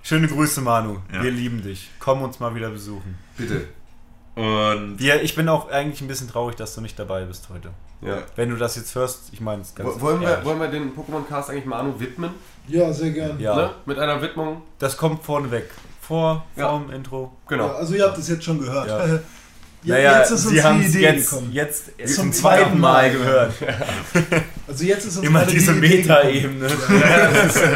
Schöne 0.08 0.30
Grüße, 0.30 0.62
Manu. 0.62 1.00
Ja. 1.12 1.22
Wir 1.22 1.32
lieben 1.32 1.62
dich. 1.62 1.90
Komm 2.00 2.22
uns 2.22 2.40
mal 2.40 2.56
wieder 2.56 2.70
besuchen. 2.70 3.18
Bitte. 3.36 3.68
und 4.36 4.98
Wir, 4.98 5.22
ich 5.22 5.36
bin 5.36 5.50
auch 5.50 5.70
eigentlich 5.70 6.00
ein 6.00 6.08
bisschen 6.08 6.30
traurig, 6.30 6.56
dass 6.56 6.74
du 6.76 6.80
nicht 6.80 6.98
dabei 6.98 7.26
bist 7.26 7.50
heute. 7.50 7.72
Ja. 8.02 8.20
Wenn 8.36 8.50
du 8.50 8.56
das 8.58 8.76
jetzt 8.76 8.94
hörst, 8.96 9.22
ich 9.32 9.42
meine 9.42 9.62
es 9.64 9.74
ganz 9.74 9.90
Wo- 9.96 10.02
Wollen 10.02 10.22
wir, 10.22 10.30
ehrlich. 10.30 10.46
wollen 10.46 10.60
wir 10.60 10.68
den 10.68 10.94
Pokémon-Cast 10.96 11.50
eigentlich 11.50 11.66
Manu 11.66 12.00
widmen? 12.00 12.32
Ja, 12.68 12.92
sehr 12.94 13.10
gern. 13.12 13.40
Ja, 13.40 13.56
Ne? 13.56 13.70
Mit 13.86 13.98
einer 13.98 14.22
Widmung? 14.22 14.62
das 14.78 14.96
kommt 14.98 15.24
vorneweg. 15.24 15.70
Vor, 16.02 16.46
Ja. 16.56 16.70
vorm 16.70 16.92
Intro. 16.92 17.32
Genau. 17.48 17.68
Ja, 17.68 17.74
also 17.76 17.96
ihr 17.96 18.04
habt 18.04 18.18
es 18.18 18.28
jetzt 18.30 18.44
schon 18.44 18.60
gehört. 18.60 18.88
Ja. 18.88 19.20
Ja, 19.84 19.94
Naja, 19.94 20.18
jetzt 20.20 20.32
ist 20.32 20.46
uns 20.46 20.56
Sie 20.56 20.64
haben 20.64 20.80
die 20.82 20.88
es 20.88 20.96
Idee 20.96 21.04
jetzt, 21.04 21.30
gekommen. 21.30 21.52
jetzt 21.54 21.86
Zum 22.00 22.08
zum 22.16 22.34
zweiten 22.34 22.80
Mal 22.80 23.10
Mal. 23.10 23.12
gehört. 23.12 23.54
Also 24.68 24.84
jetzt 24.84 25.06
ist 25.06 25.18
uns 25.18 25.26
Immer 25.28 25.46
diese 25.46 25.74
die. 25.74 25.80
Meta-Ebene. 25.80 26.68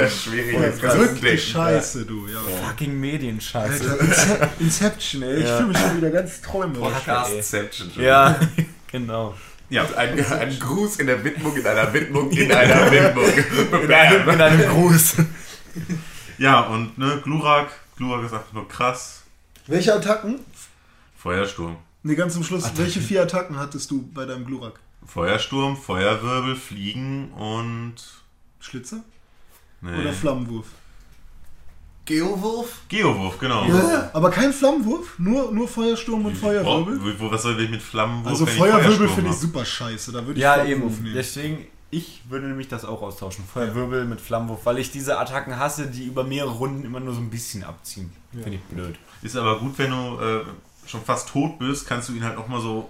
Schwierig. 0.10 0.54
Ja, 0.54 0.60
das 0.62 0.80
Ganze 0.80 0.80
zu 0.80 0.80
Verrückte 0.80 1.22
denken. 1.22 1.38
Scheiße, 1.40 2.06
du. 2.06 2.28
Ja. 2.28 2.40
Fucking 2.68 3.00
Medienscheiße. 3.00 3.92
Alter, 3.92 4.04
Ince- 4.04 4.48
Inception, 4.60 5.22
ey. 5.24 5.38
Ich 5.38 5.46
Ja. 5.48 5.58
fühle 5.58 5.70
mich 5.70 5.78
schon 5.78 5.98
wieder 5.98 6.10
ganz 6.10 6.42
träumerisch. 6.42 6.94
Podcastception. 6.94 7.92
Ja, 7.98 8.36
genau. 8.92 9.36
Ja, 9.72 9.86
Ein, 9.96 10.20
ein 10.20 10.60
Gruß 10.60 10.98
in 10.98 11.08
der 11.08 11.24
Widmung, 11.24 11.56
in 11.56 11.66
einer 11.66 11.94
Widmung, 11.94 12.30
in 12.32 12.52
einer 12.52 12.92
Widmung. 12.92 13.82
In 13.84 13.92
einem, 13.92 14.30
in 14.30 14.42
einem 14.42 14.70
Gruß. 14.70 15.16
ja, 16.38 16.62
und 16.62 16.98
ne, 16.98 17.22
Glurak, 17.24 17.72
Glurak 17.96 18.26
ist 18.26 18.34
einfach 18.34 18.52
nur 18.52 18.68
krass. 18.68 19.24
Welche 19.68 19.96
Attacken? 19.96 20.42
Feuersturm. 21.16 21.78
Nee, 22.04 22.16
ganz 22.16 22.34
zum 22.34 22.44
Schluss. 22.44 22.70
Welche 22.76 23.00
vier 23.00 23.22
Attacken 23.22 23.58
hattest 23.58 23.90
du 23.92 24.06
bei 24.14 24.26
deinem 24.26 24.46
Glurak? 24.46 24.80
Feuersturm, 25.06 25.78
Feuerwirbel, 25.78 26.56
Fliegen 26.58 27.32
und. 27.32 27.96
Schlitzer? 28.60 29.04
Nee. 29.80 30.02
Oder 30.02 30.12
Flammenwurf? 30.12 30.68
Geowurf? 32.06 32.82
Geowurf, 32.90 33.38
genau. 33.38 33.66
Aber 34.14 34.32
kein 34.32 34.52
Flammenwurf? 34.52 35.14
Nur, 35.20 35.52
nur 35.52 35.68
Feuersturm 35.68 36.26
und 36.26 36.36
Feuerwirbel? 36.36 37.00
Wo, 37.02 37.26
wo, 37.26 37.32
was 37.32 37.44
soll 37.44 37.60
ich 37.62 37.70
mit 37.70 37.82
Flammenwurf? 37.82 38.28
Also 38.32 38.46
Feuerwirbel 38.46 38.84
Feuersturm 38.84 39.10
finde 39.16 39.30
ich 39.32 39.36
super 39.38 39.64
scheiße. 39.66 40.12
Da 40.12 40.26
würde 40.26 40.34
ich 40.40 40.44
Ja, 40.44 40.56
Flammenwurf 40.56 40.94
eben. 40.94 41.04
nehmen. 41.04 41.16
Deswegen, 41.16 41.68
ich 41.92 42.22
würde 42.28 42.48
nämlich 42.48 42.68
das 42.68 42.86
auch 42.86 43.02
austauschen. 43.02 43.46
Feuerwirbel 43.52 44.06
mit 44.06 44.20
Flammenwurf, 44.20 44.66
weil 44.66 44.80
ich 44.80 44.92
diese 44.92 45.20
Attacken 45.20 45.58
hasse, 45.58 45.88
die 45.88 46.06
über 46.06 46.24
mehrere 46.24 46.52
Runden 46.52 46.84
immer 46.86 47.00
nur 47.00 47.14
so 47.14 47.20
ein 47.22 47.30
bisschen 47.30 47.64
abziehen. 47.64 48.12
Finde 48.32 48.56
ich 48.56 48.64
blöd. 48.64 48.96
Ist 49.22 49.36
aber 49.38 49.60
gut, 49.60 49.74
wenn 49.78 49.92
du 49.92 50.20
äh, 50.20 50.44
schon 50.88 51.02
fast 51.04 51.30
tot 51.30 51.60
bist, 51.60 51.88
kannst 51.88 52.10
du 52.10 52.14
ihn 52.14 52.24
halt 52.24 52.38
auch 52.38 52.48
mal 52.48 52.62
so. 52.62 52.90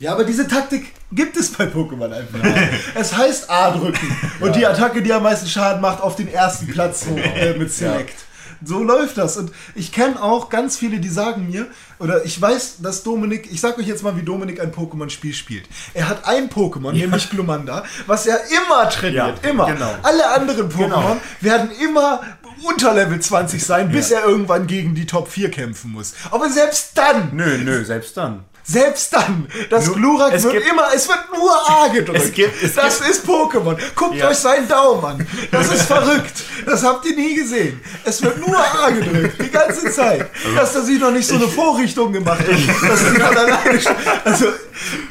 Ja, 0.00 0.12
aber 0.12 0.24
diese 0.24 0.46
Taktik 0.46 0.92
gibt 1.12 1.36
es 1.36 1.52
bei 1.52 1.64
Pokémon 1.64 2.10
einfach. 2.12 2.42
nicht. 2.42 2.56
es 2.94 3.16
heißt 3.16 3.48
A 3.48 3.70
drücken. 3.70 4.14
Und 4.40 4.54
die 4.54 4.66
Attacke, 4.66 5.00
die 5.00 5.12
am 5.12 5.22
meisten 5.22 5.46
Schaden 5.48 5.80
macht, 5.80 6.02
auf 6.02 6.16
den 6.16 6.28
ersten 6.28 6.66
Platz 6.66 7.06
hoch 7.06 7.16
äh, 7.36 7.54
mit 7.56 7.72
Select. 7.72 8.14
So 8.64 8.82
läuft 8.82 9.18
das. 9.18 9.36
Und 9.36 9.50
ich 9.74 9.92
kenne 9.92 10.22
auch 10.22 10.48
ganz 10.48 10.76
viele, 10.76 10.98
die 10.98 11.08
sagen 11.08 11.46
mir, 11.50 11.66
oder 11.98 12.24
ich 12.24 12.40
weiß, 12.40 12.76
dass 12.82 13.02
Dominik, 13.02 13.48
ich 13.52 13.60
sag 13.60 13.78
euch 13.78 13.86
jetzt 13.86 14.02
mal, 14.02 14.16
wie 14.16 14.22
Dominik 14.22 14.60
ein 14.60 14.72
Pokémon-Spiel 14.72 15.32
spielt. 15.34 15.66
Er 15.94 16.08
hat 16.08 16.26
ein 16.26 16.48
Pokémon, 16.50 16.92
nämlich 16.92 17.30
Glumanda, 17.30 17.84
was 18.06 18.26
er 18.26 18.38
immer 18.50 18.88
trainiert. 18.88 19.40
Ja, 19.42 19.50
immer. 19.50 19.66
genau. 19.66 19.94
Alle 20.02 20.28
anderen 20.30 20.68
Pokémon 20.70 20.84
Genau. 20.84 21.16
werden 21.40 21.70
immer 21.82 22.20
unter 22.62 22.94
Level 22.94 23.20
20 23.20 23.64
sein, 23.64 23.90
bis 23.90 24.10
er 24.10 24.24
irgendwann 24.24 24.66
gegen 24.66 24.94
die 24.94 25.06
Top 25.06 25.28
4 25.28 25.50
kämpfen 25.50 25.92
muss. 25.92 26.14
Aber 26.30 26.48
selbst 26.50 26.92
dann 26.96 27.30
Nö, 27.32 27.58
nö, 27.58 27.84
selbst 27.84 28.16
dann. 28.16 28.44
Selbst 28.66 29.12
dann, 29.12 29.46
das 29.70 29.86
Nur- 29.86 29.96
Glurak 29.96 30.32
wird 30.42 30.52
gibt- 30.54 30.68
immer, 30.70 30.84
es 30.94 31.06
wird 31.08 31.18
nur 31.36 31.70
A 31.70 31.88
gedrückt. 31.92 32.18
Es 32.24 32.32
gibt- 32.32 32.62
es 32.62 32.74
das 32.74 33.00
ist 33.00 33.26
Pokémon. 33.26 33.76
Guckt 33.94 34.16
Ja. 34.16 34.28
euch 34.28 34.36
seinen 34.38 34.66
Daumen 34.66 35.04
an. 35.04 35.26
Das 35.50 35.70
ist 35.72 35.82
verrückt. 35.86 36.42
Das 36.64 36.82
habt 36.82 37.04
ihr 37.04 37.14
nie 37.14 37.34
gesehen. 37.34 37.80
Es 38.04 38.22
wird 38.22 38.38
nur 38.38 38.56
A 38.58 38.90
gedrückt, 38.90 39.40
die 39.42 39.50
ganze 39.50 39.90
Zeit. 39.90 40.30
Dass 40.56 40.74
er 40.74 40.82
sich 40.82 40.98
noch 40.98 41.10
nicht 41.10 41.26
so 41.28 41.34
eine 41.34 41.46
Vorrichtung 41.48 42.12
gemacht 42.12 42.40
hat. 42.40 42.48
dass 42.90 43.00
sie 43.00 43.06
von 43.06 43.22
alleine 43.22 43.80
Also 44.24 44.46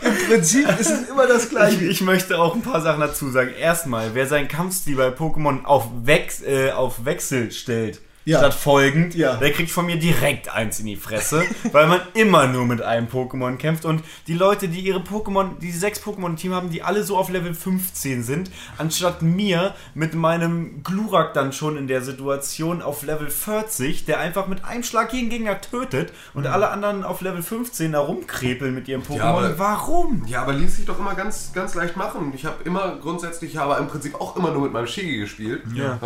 im 0.01 0.27
Prinzip 0.27 0.67
ist 0.79 0.89
es 0.89 1.09
immer 1.09 1.27
das 1.27 1.43
Ich, 1.43 1.49
Gleiche. 1.51 1.85
ich 1.85 2.01
möchte 2.01 2.39
auch 2.39 2.55
ein 2.55 2.61
paar 2.61 2.81
Sachen 2.81 3.01
dazu 3.01 3.29
sagen. 3.29 3.51
Erstmal, 3.53 4.15
wer 4.15 4.27
seinen 4.27 4.47
Kampfstil 4.47 4.95
bei 4.95 5.09
Pokémon 5.09 5.63
auf, 5.63 5.85
Wex, 6.03 6.41
äh, 6.41 6.71
auf 6.71 7.05
Wechsel 7.05 7.51
stellt, 7.51 8.01
Ja. 8.25 8.39
statt 8.39 8.53
folgend, 8.53 9.15
Ja. 9.15 9.35
der 9.35 9.51
kriegt 9.51 9.69
von 9.69 9.85
mir 9.85 9.97
direkt 9.97 10.47
eins 10.53 10.79
in 10.79 10.85
die 10.85 10.95
Fresse, 10.95 11.43
weil 11.73 11.87
man 11.87 11.99
immer 12.13 12.47
nur 12.47 12.65
mit 12.65 12.81
einem 12.81 13.07
Pokémon 13.07 13.57
kämpft 13.57 13.83
und 13.85 14.01
die 14.27 14.33
Leute, 14.33 14.69
die 14.69 14.79
ihre 14.79 14.99
Pokémon, 14.99 15.59
die 15.59 15.71
sechs 15.71 15.99
Pokémon 16.01 16.27
im 16.27 16.35
Team 16.37 16.53
haben, 16.53 16.69
die 16.69 16.83
alle 16.83 17.03
so 17.03 17.17
auf 17.17 17.29
Level 17.29 17.53
15 17.53 18.23
sind, 18.23 18.49
anstatt 18.77 19.21
mir 19.21 19.73
mit 19.93 20.13
meinem 20.15 20.83
Glurak 20.83 21.33
dann 21.33 21.51
schon 21.53 21.75
in 21.77 21.87
der 21.87 22.01
Situation 22.01 22.81
auf 22.81 23.03
Level 23.03 23.29
40, 23.29 24.05
der 24.05 24.19
einfach 24.19 24.47
mit 24.47 24.63
einem 24.63 24.83
Schlag 24.83 25.11
jeden 25.13 25.29
Gegner 25.29 25.59
tötet 25.59 26.13
und 26.33 26.47
alle 26.47 26.69
anderen 26.69 27.03
auf 27.03 27.21
Level 27.21 27.41
15 27.43 27.91
da 27.91 27.99
rumkrepeln 27.99 28.73
mit 28.73 28.87
ihrem 28.87 29.01
Pokémon. 29.03 29.21
aber- 29.21 29.59
Warum? 29.59 30.25
Ja, 30.27 30.43
aber 30.43 30.53
ließ 30.53 30.77
sich 30.77 30.85
doch 30.85 30.99
immer 30.99 31.13
ganz, 31.15 31.51
ganz 31.53 31.75
leicht 31.75 31.97
machen. 31.97 32.31
Ich 32.35 32.45
habe 32.45 32.63
immer 32.63 32.95
grundsätzlich, 33.01 33.51
ich 33.51 33.57
habe 33.57 33.75
im 33.81 33.87
Prinzip 33.87 34.15
auch 34.19 34.35
immer 34.37 34.51
nur 34.51 34.61
mit 34.63 34.71
meinem 34.73 34.87
Shigi 34.87 35.17
gespielt. 35.17 35.63
Ja. 35.73 35.99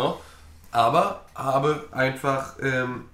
Aber 0.70 1.20
habe 1.34 1.84
einfach 1.92 2.54
ähm, 2.62 3.06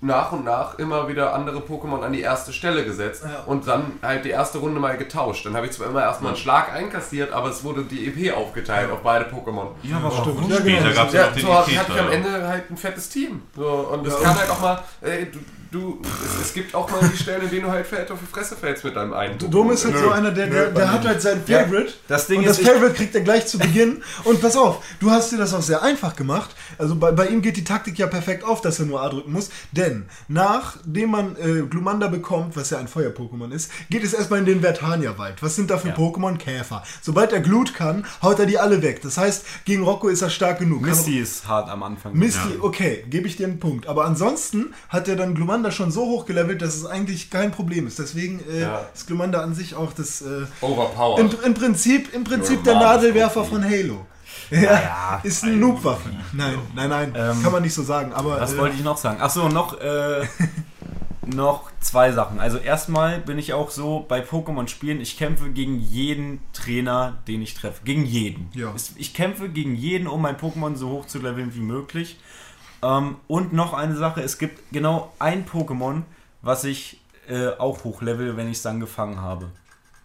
nach 0.00 0.32
und 0.32 0.44
nach 0.44 0.78
immer 0.78 1.08
wieder 1.08 1.34
andere 1.34 1.58
Pokémon 1.60 2.02
an 2.02 2.12
die 2.12 2.20
erste 2.20 2.52
Stelle 2.52 2.84
gesetzt 2.84 3.24
Ja. 3.24 3.42
und 3.46 3.66
dann 3.66 3.92
halt 4.02 4.24
die 4.24 4.30
erste 4.30 4.58
Runde 4.58 4.78
mal 4.78 4.96
getauscht. 4.96 5.46
Dann 5.46 5.56
habe 5.56 5.66
ich 5.66 5.72
zwar 5.72 5.86
immer 5.88 6.02
erstmal 6.02 6.32
einen 6.32 6.36
Schlag 6.40 6.72
einkassiert, 6.72 7.32
aber 7.32 7.48
es 7.48 7.64
wurde 7.64 7.82
die 7.84 8.06
EP 8.08 8.36
aufgeteilt 8.36 8.90
auf 8.90 9.00
beide 9.02 9.24
Pokémon. 9.24 9.68
Ja, 9.82 9.96
aber 9.96 10.10
Stimmt. 10.10 10.48
Ja. 10.50 10.56
Später 10.58 10.92
gab 10.92 11.08
es 11.08 11.14
ja 11.14 11.20
Ja, 11.22 11.26
noch 11.28 11.34
den 11.34 11.42
so 11.46 11.54
hatte 11.54 11.70
ich 11.70 11.78
EP 11.78 11.90
am 12.00 12.10
Ende 12.12 12.46
halt 12.48 12.70
ein 12.70 12.76
fettes 12.76 13.08
Team. 13.08 13.42
So, 13.56 13.66
und 13.92 14.06
es 14.06 14.14
Ja. 14.14 14.20
kann 14.20 14.38
halt 14.38 14.50
auch 14.50 14.60
mal, 14.60 14.78
ey, 15.00 15.30
du, 15.30 15.38
du 15.76 16.00
es, 16.02 16.46
es 16.48 16.54
gibt 16.54 16.74
auch 16.74 16.90
mal 16.90 17.00
die 17.12 17.16
Stellen, 17.16 17.42
in 17.42 17.50
denen 17.50 17.62
du 17.64 17.70
halt 17.70 17.86
fett 17.86 18.10
auf 18.10 18.18
die 18.20 18.26
Fresse 18.26 18.56
fällst 18.56 18.84
mit 18.84 18.96
deinem 18.96 19.12
einen. 19.12 19.38
Dom 19.38 19.70
ist 19.70 19.84
halt 19.84 19.96
so 19.98 20.10
einer, 20.10 20.30
der, 20.30 20.46
der, 20.48 20.70
der 20.70 20.92
hat 20.92 21.06
halt 21.06 21.22
sein 21.22 21.42
Ja. 21.46 21.60
Favorite. 21.60 21.92
Das 22.08 22.26
Ding 22.26 22.40
und 22.40 22.46
ist, 22.46 22.60
das 22.60 22.66
Favorite 22.68 22.94
kriegt 22.94 23.14
er 23.14 23.20
gleich 23.22 23.46
zu 23.46 23.58
Beginn. 23.58 24.02
Und 24.24 24.40
pass 24.40 24.56
auf, 24.56 24.82
du 25.00 25.10
hast 25.10 25.32
dir 25.32 25.38
das 25.38 25.54
auch 25.54 25.62
sehr 25.62 25.82
einfach 25.82 26.16
gemacht. 26.16 26.50
Also 26.78 26.96
bei, 26.96 27.12
bei 27.12 27.26
ihm 27.28 27.42
geht 27.42 27.56
die 27.56 27.64
Taktik 27.64 27.98
ja 27.98 28.06
perfekt 28.06 28.44
auf, 28.44 28.60
dass 28.60 28.78
er 28.80 28.86
nur 28.86 29.00
A 29.02 29.08
drücken 29.08 29.32
muss. 29.32 29.50
Denn 29.72 30.06
nachdem 30.28 31.10
man 31.10 31.36
äh, 31.36 31.62
Glumanda 31.62 32.08
bekommt, 32.08 32.56
was 32.56 32.70
ja 32.70 32.78
ein 32.78 32.88
Feuer-Pokémon 32.88 33.50
ist, 33.52 33.70
geht 33.90 34.04
es 34.04 34.12
erstmal 34.12 34.40
in 34.40 34.46
den 34.46 34.60
Vertania-Wald. 34.60 35.42
Was 35.42 35.56
sind 35.56 35.70
da 35.70 35.78
für 35.78 35.88
Ja. 35.88 35.94
Pokémon? 35.94 36.36
Käfer. 36.38 36.82
Sobald 37.02 37.32
er 37.32 37.40
Glut 37.40 37.74
kann, 37.74 38.04
haut 38.22 38.38
er 38.38 38.46
die 38.46 38.58
alle 38.58 38.82
weg. 38.82 39.00
Das 39.02 39.16
heißt, 39.18 39.44
gegen 39.64 39.82
Rocco 39.84 40.08
ist 40.08 40.22
er 40.22 40.30
stark 40.30 40.58
genug. 40.58 40.82
Misty 40.82 41.18
ist 41.18 41.46
hart 41.48 41.68
am 41.68 41.82
Anfang. 41.82 42.12
Misty, 42.14 42.54
Ja. 42.56 42.62
okay, 42.62 43.04
gebe 43.08 43.26
ich 43.26 43.36
dir 43.36 43.46
einen 43.46 43.58
Punkt. 43.58 43.86
Aber 43.86 44.04
ansonsten 44.04 44.74
hat 44.88 45.08
er 45.08 45.16
dann 45.16 45.34
Glumanda 45.34 45.65
schon 45.70 45.90
so 45.90 46.02
hoch 46.06 46.26
gelevelt, 46.26 46.62
dass 46.62 46.74
es 46.76 46.86
eigentlich 46.86 47.30
kein 47.30 47.50
Problem 47.52 47.86
ist. 47.86 47.98
Deswegen 47.98 48.40
äh, 48.50 48.60
Ja. 48.62 48.86
ist 48.94 49.06
Glumanda 49.06 49.40
an 49.42 49.54
sich 49.54 49.74
auch 49.74 49.92
das 49.92 50.22
äh, 50.22 50.46
Overpowered. 50.60 51.20
im, 51.34 51.44
im 51.44 51.54
Prinzip, 51.54 52.12
im 52.14 52.24
Prinzip 52.24 52.62
der 52.64 52.74
Nadelwerfer 52.74 53.44
von 53.44 53.64
Halo. 53.64 54.06
Ja, 54.50 54.60
Naja, 54.60 55.20
ist 55.24 55.42
eine 55.42 55.56
Noob-Waffe. 55.56 56.08
Nein, 56.32 56.54
nein, 56.76 56.88
nein, 56.90 57.14
Ähm, 57.16 57.42
kann 57.42 57.50
man 57.50 57.62
nicht 57.62 57.74
so 57.74 57.82
sagen. 57.82 58.12
Aber 58.12 58.40
Was 58.40 58.52
äh, 58.54 58.58
wollte 58.58 58.76
ich 58.76 58.84
noch 58.84 58.96
sagen? 58.96 59.20
Achso, 59.20 59.48
noch, 59.48 59.80
äh, 59.80 60.24
noch 61.26 61.70
zwei 61.80 62.12
Sachen. 62.12 62.38
Also 62.38 62.58
erstmal 62.58 63.18
bin 63.18 63.38
ich 63.38 63.54
auch 63.54 63.70
so 63.70 64.04
bei 64.08 64.20
Pokémon-Spielen, 64.20 65.00
ich 65.00 65.16
kämpfe 65.16 65.50
gegen 65.50 65.80
jeden 65.80 66.40
Trainer, 66.52 67.18
den 67.26 67.42
ich 67.42 67.54
treffe. 67.54 67.80
Gegen 67.84 68.04
jeden. 68.06 68.48
Ja. 68.54 68.72
Ich 68.96 69.14
kämpfe 69.14 69.48
gegen 69.48 69.74
jeden, 69.74 70.06
um 70.06 70.22
mein 70.22 70.36
Pokémon 70.36 70.76
so 70.76 70.90
hoch 70.90 71.06
zu 71.06 71.18
leveln 71.18 71.52
wie 71.54 71.60
möglich. 71.60 72.18
Ähm, 72.82 73.16
und 73.26 73.52
noch 73.52 73.72
eine 73.72 73.96
Sache, 73.96 74.22
es 74.22 74.38
gibt 74.38 74.60
genau 74.72 75.12
ein 75.18 75.46
Pokémon, 75.46 76.02
was 76.42 76.64
ich 76.64 77.00
äh, 77.28 77.48
auch 77.58 77.84
hochlevel, 77.84 78.36
wenn 78.36 78.48
ich 78.48 78.58
es 78.58 78.62
dann 78.62 78.80
gefangen 78.80 79.20
habe. 79.20 79.50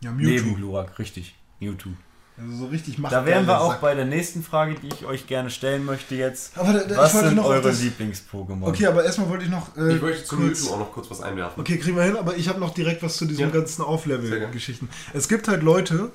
Ja, 0.01 0.11
Neben 0.11 0.29
Mewtwo. 0.45 0.53
Glurak, 0.55 0.97
richtig. 0.99 1.35
Mewtwo. 1.59 1.89
Also 2.37 2.55
so 2.57 2.65
richtig 2.67 2.97
macht 2.97 3.13
Da 3.13 3.25
wären 3.25 3.45
wir 3.45 3.59
auch 3.61 3.75
bei 3.75 3.93
der 3.93 4.05
nächsten 4.05 4.41
Frage, 4.41 4.73
die 4.81 4.87
ich 4.87 5.05
euch 5.05 5.27
gerne 5.27 5.51
stellen 5.51 5.85
möchte 5.85 6.15
jetzt. 6.15 6.57
Aber 6.57 6.73
da, 6.73 6.79
da, 6.85 6.97
Was 6.97 7.11
sind 7.11 7.37
eure 7.37 7.69
Lieblings-Pokémon? 7.69 8.63
Okay, 8.67 8.87
aber 8.87 9.03
erstmal 9.03 9.29
wollte 9.29 9.43
ich 9.43 9.51
noch. 9.51 9.75
Äh, 9.77 9.95
Ich 9.97 10.01
möchte 10.01 10.23
zu 10.23 10.37
kurz- 10.37 10.61
Mewtwo 10.61 10.73
auch 10.73 10.79
noch 10.79 10.91
kurz 10.91 11.11
was 11.11 11.21
einwerfen. 11.21 11.59
Okay, 11.61 11.77
kriegen 11.77 11.95
wir 11.97 12.03
hin, 12.03 12.15
aber 12.15 12.35
ich 12.37 12.47
habe 12.47 12.59
noch 12.59 12.73
direkt 12.73 13.03
was 13.03 13.17
zu 13.17 13.25
diesem 13.25 13.49
Ja. 13.49 13.51
ganzen 13.51 13.83
Auflevel-Geschichten. 13.83 14.89
Es 15.13 15.27
gibt 15.27 15.47
halt 15.49 15.61
Leute 15.61 16.11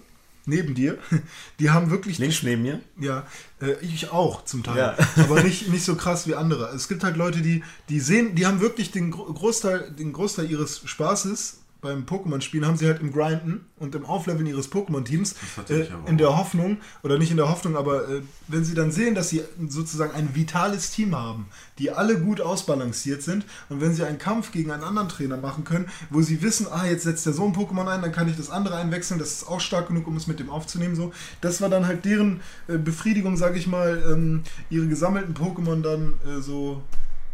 neben 0.47 0.75
dir, 0.75 0.99
die 1.61 1.71
haben 1.71 1.91
wirklich. 1.91 2.19
Links 2.19 2.43
neben 2.43 2.63
mir? 2.63 2.81
Ja, 2.99 3.27
äh, 3.61 3.73
ich 3.83 4.11
auch 4.11 4.45
zum 4.45 4.63
Teil. 4.63 4.79
Ja. 4.79 4.97
Aber 5.17 5.43
nicht, 5.43 5.69
nicht 5.69 5.85
so 5.85 5.95
krass 5.97 6.27
wie 6.27 6.35
andere. 6.35 6.75
Es 6.75 6.89
gibt 6.89 7.05
halt 7.05 7.17
Leute, 7.17 7.43
die, 7.43 7.63
die 7.89 8.01
sehen, 8.01 8.35
die 8.35 8.47
haben 8.47 8.61
wirklich 8.61 8.91
den 8.93 9.11
Gro- 9.11 9.33
Großteil, 9.33 9.91
den 9.91 10.13
Großteil 10.13 10.51
ihres 10.51 10.81
Spaßes 10.89 11.59
beim 11.81 12.05
Pokémon-Spielen 12.05 12.67
haben 12.67 12.77
sie 12.77 12.87
halt 12.87 13.01
im 13.01 13.13
Grinden 13.13 13.65
und 13.79 13.95
im 13.95 14.07
Aufleveln 14.07 14.47
ihres 14.47 14.71
Pokémon-Teams 14.73 15.35
äh, 15.69 15.87
in 16.07 16.19
der 16.19 16.37
Hoffnung, 16.37 16.79
oder 17.03 17.19
nicht 17.19 17.31
in 17.31 17.37
der 17.37 17.49
Hoffnung, 17.49 17.77
aber 17.77 18.09
äh, 18.09 18.23
wenn 18.49 18.65
sie 18.65 18.75
dann 18.75 18.91
sehen, 18.91 19.15
dass 19.15 19.29
sie 19.29 19.43
sozusagen 19.69 20.15
ein 20.15 20.35
vitales 20.35 20.91
Team 20.91 21.15
haben, 21.15 21.47
die 21.79 21.91
alle 21.91 22.19
gut 22.19 22.41
ausbalanciert 22.41 23.23
sind 23.23 23.45
und 23.69 23.81
wenn 23.81 23.95
sie 23.95 24.05
einen 24.05 24.19
Kampf 24.19 24.53
gegen 24.53 24.71
einen 24.71 24.83
anderen 24.83 25.09
Trainer 25.09 25.37
machen 25.37 25.65
können, 25.65 25.89
wo 26.11 26.23
sie 26.23 26.43
wissen, 26.43 26.67
ah, 26.71 26.87
jetzt 26.87 27.05
setzt 27.05 27.27
der 27.27 27.33
so 27.33 27.45
ein 27.45 27.55
Pokémon 27.55 27.87
ein, 27.87 28.03
dann 28.03 28.13
kann 28.13 28.29
ich 28.29 28.37
das 28.37 28.51
andere 28.51 28.77
einwechseln, 28.77 29.21
das 29.21 29.33
ist 29.33 29.49
auch 29.49 29.61
stark 29.61 29.89
genug, 29.89 30.07
um 30.07 30.17
es 30.17 30.27
mit 30.27 30.41
dem 30.41 30.51
aufzunehmen, 30.51 30.97
so. 30.97 31.13
Das 31.41 31.61
war 31.61 31.69
dann 31.69 31.87
halt 31.87 32.05
deren 32.05 32.41
äh, 32.69 32.79
Befriedigung, 32.79 33.37
sage 33.37 33.59
ich 33.59 33.67
mal, 33.67 34.03
ähm, 34.11 34.43
ihre 34.71 34.87
gesammelten 34.87 35.35
Pokémon 35.35 35.83
dann 35.83 36.15
äh, 36.27 36.41
so 36.41 36.83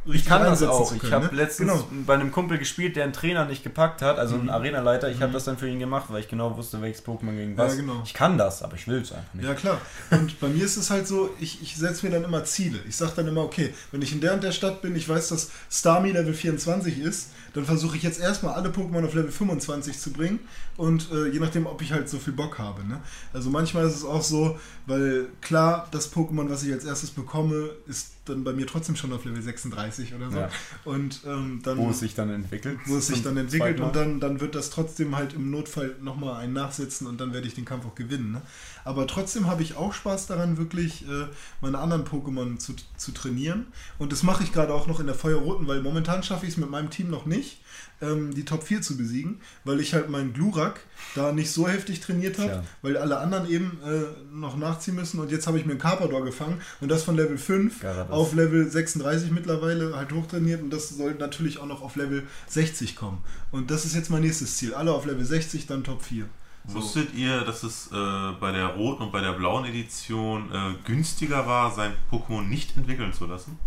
Ich 0.04 0.24
kann 0.24 0.42
das 0.42 0.62
auch. 0.62 0.88
zu 0.88 0.96
Ich 0.96 1.00
können, 1.00 1.12
habe 1.12 1.26
ne? 1.26 1.30
letztens 1.32 1.70
Genau. 1.72 1.88
bei 2.06 2.14
einem 2.14 2.32
Kumpel 2.32 2.58
gespielt, 2.58 2.96
der 2.96 3.04
einen 3.04 3.12
Trainer 3.12 3.44
nicht 3.44 3.62
gepackt 3.62 4.02
hat, 4.02 4.18
also 4.18 4.34
einen 4.34 4.50
Arenaleiter. 4.50 5.10
Ich 5.10 5.20
habe 5.22 5.32
das 5.32 5.44
dann 5.44 5.56
für 5.58 5.68
ihn 5.68 5.78
gemacht, 5.78 6.06
weil 6.08 6.20
ich 6.20 6.28
genau 6.28 6.56
wusste, 6.56 6.82
welches 6.82 7.04
Pokémon 7.04 7.36
gegen 7.36 7.56
was. 7.56 7.74
Ja, 7.76 7.80
genau. 7.82 8.02
Ich 8.04 8.12
kann 8.12 8.36
das, 8.36 8.62
aber 8.62 8.74
ich 8.74 8.88
will 8.88 9.00
es 9.02 9.12
einfach 9.12 9.32
nicht. 9.34 9.46
Ja, 9.46 9.54
klar. 9.54 9.80
Und 10.10 10.40
bei 10.40 10.48
mir 10.48 10.64
ist 10.64 10.76
es 10.76 10.90
halt 10.90 11.06
so, 11.06 11.30
ich, 11.38 11.62
ich 11.62 11.76
setze 11.76 12.04
mir 12.06 12.12
dann 12.12 12.24
immer 12.24 12.44
Ziele. 12.44 12.80
Ich 12.88 12.96
sage 12.96 13.12
dann 13.16 13.28
immer, 13.28 13.42
okay, 13.42 13.72
wenn 13.92 14.02
ich 14.02 14.12
in 14.12 14.20
der 14.20 14.34
und 14.34 14.42
der 14.42 14.52
Stadt 14.52 14.82
bin, 14.82 14.96
ich 14.96 15.08
weiß, 15.08 15.28
dass 15.28 15.50
Starmie 15.70 16.10
Level 16.12 16.34
24 16.34 16.98
ist, 16.98 17.30
dann 17.54 17.64
versuche 17.64 17.96
ich 17.96 18.02
jetzt 18.02 18.20
erstmal 18.20 18.54
alle 18.54 18.70
Pokémon 18.70 19.04
auf 19.04 19.14
Level 19.14 19.30
25 19.30 19.98
zu 19.98 20.12
bringen 20.12 20.40
und 20.76 21.10
äh, 21.12 21.28
je 21.28 21.38
nachdem, 21.40 21.66
ob 21.66 21.82
ich 21.82 21.92
halt 21.92 22.08
so 22.08 22.18
viel 22.18 22.32
Bock 22.32 22.58
habe. 22.58 22.84
Ne? 22.84 23.00
Also 23.32 23.50
manchmal 23.50 23.86
ist 23.86 23.96
es 23.96 24.04
auch 24.04 24.22
so, 24.22 24.58
weil 24.86 25.28
klar, 25.40 25.88
das 25.90 26.12
Pokémon, 26.12 26.48
was 26.48 26.62
ich 26.62 26.72
als 26.72 26.84
erstes 26.84 27.10
bekomme, 27.10 27.70
ist 27.86 28.12
dann 28.24 28.44
bei 28.44 28.52
mir 28.52 28.66
trotzdem 28.66 28.94
schon 28.94 29.12
auf 29.12 29.24
Level 29.24 29.42
36 29.42 30.14
oder 30.14 30.30
so. 30.30 30.38
Ja. 30.38 30.48
Und 30.84 31.22
ähm, 31.26 31.60
dann 31.64 31.76
Wo 31.78 31.90
es 31.90 31.98
sich 31.98 32.14
dann 32.14 32.30
entwickelt. 32.30 32.78
wo 32.86 32.96
es 32.96 33.08
sich 33.08 33.22
dann 33.22 33.36
entwickelt 33.36 33.80
und 33.80 33.96
dann, 33.96 34.20
dann 34.20 34.40
wird 34.40 34.54
das 34.54 34.70
trotzdem 34.70 35.16
halt 35.16 35.34
im 35.34 35.50
Notfall 35.50 35.96
nochmal 36.00 36.40
ein 36.40 36.52
Nachsetzen 36.52 37.06
und 37.06 37.20
dann 37.20 37.32
werde 37.32 37.48
ich 37.48 37.54
den 37.54 37.64
Kampf 37.64 37.84
auch 37.84 37.94
gewinnen. 37.94 38.32
Ne? 38.32 38.42
Aber 38.84 39.06
trotzdem 39.06 39.46
habe 39.46 39.62
ich 39.62 39.76
auch 39.76 39.92
Spaß 39.92 40.26
daran, 40.26 40.58
wirklich 40.58 41.06
äh, 41.08 41.26
meine 41.60 41.78
anderen 41.78 42.04
Pokémon 42.04 42.58
zu, 42.58 42.74
zu 42.96 43.12
trainieren. 43.12 43.66
Und 43.98 44.12
das 44.12 44.22
mache 44.22 44.42
ich 44.42 44.52
gerade 44.52 44.74
auch 44.74 44.86
noch 44.86 45.00
in 45.00 45.06
der 45.06 45.14
Feuerroten, 45.14 45.66
weil 45.66 45.82
momentan 45.82 46.22
schaffe 46.22 46.46
ich 46.46 46.52
es 46.52 46.58
mit 46.58 46.70
meinem 46.70 46.90
Team 46.90 47.10
noch 47.10 47.26
nicht, 47.26 47.60
ähm, 48.00 48.34
die 48.34 48.44
Top 48.44 48.64
4 48.64 48.82
zu 48.82 48.96
besiegen, 48.96 49.40
weil 49.64 49.80
ich 49.80 49.94
halt 49.94 50.10
meinen 50.10 50.32
Glurak 50.32 50.80
da 51.14 51.32
nicht 51.32 51.50
so 51.50 51.68
heftig 51.68 52.00
trainiert 52.00 52.38
habe, 52.38 52.48
Tja. 52.48 52.64
weil 52.82 52.96
alle 52.96 53.18
anderen 53.18 53.48
eben 53.48 53.78
äh, 53.84 54.34
noch 54.34 54.56
nachziehen 54.56 54.96
müssen. 54.96 55.20
Und 55.20 55.30
jetzt 55.30 55.46
habe 55.46 55.58
ich 55.58 55.64
mir 55.64 55.72
einen 55.72 55.80
Carpador 55.80 56.24
gefangen 56.24 56.60
und 56.80 56.90
das 56.90 57.04
von 57.04 57.16
Level 57.16 57.38
5 57.38 57.80
Garados. 57.80 58.12
auf 58.12 58.34
Level 58.34 58.68
36 58.68 59.30
mittlerweile 59.30 59.96
halt 59.96 60.12
hochtrainiert 60.12 60.62
und 60.62 60.70
das 60.70 60.88
soll 60.90 61.14
natürlich 61.14 61.58
auch 61.58 61.66
noch 61.66 61.82
auf 61.82 61.96
Level 61.96 62.24
60 62.48 62.96
kommen. 62.96 63.22
Und 63.50 63.70
das 63.70 63.84
ist 63.84 63.94
jetzt 63.94 64.10
mein 64.10 64.22
nächstes 64.22 64.56
Ziel. 64.56 64.74
Alle 64.74 64.92
auf 64.92 65.06
Level 65.06 65.24
60, 65.24 65.66
dann 65.66 65.84
Top 65.84 66.02
4. 66.02 66.26
Wusstet 66.64 67.12
ihr, 67.14 67.40
dass 67.42 67.62
es 67.64 67.90
äh, 67.92 68.32
bei 68.40 68.52
der 68.52 68.66
roten 68.68 69.02
und 69.02 69.12
bei 69.12 69.20
der 69.20 69.32
blauen 69.32 69.64
Edition 69.64 70.50
äh, 70.52 70.74
günstiger 70.84 71.46
war, 71.46 71.70
sein 71.72 71.92
Pokémon 72.10 72.42
nicht 72.42 72.76
entwickeln 72.76 73.12
zu 73.12 73.26
lassen? 73.26 73.58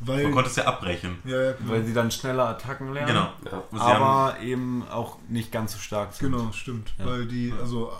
Weil, 0.00 0.24
Man 0.24 0.32
konnte 0.32 0.50
es 0.50 0.56
ja 0.56 0.64
abbrechen. 0.64 1.18
ja, 1.24 1.42
ja, 1.42 1.52
genau. 1.52 1.72
Weil 1.72 1.84
sie 1.84 1.92
dann 1.92 2.10
schneller 2.10 2.48
Attacken 2.48 2.92
lernen. 2.92 3.08
Genau. 3.08 3.32
Ja. 3.44 3.62
Sie 3.70 3.78
haben, 3.78 4.02
Aber 4.02 4.40
eben 4.40 4.88
auch 4.88 5.18
nicht 5.28 5.52
ganz 5.52 5.72
so 5.72 5.78
stark 5.78 6.14
sind. 6.14 6.32
Genau, 6.32 6.50
stimmt. 6.52 6.94
Ja. 6.98 7.06
Weil 7.06 7.26
die, 7.26 7.52
also, 7.60 7.92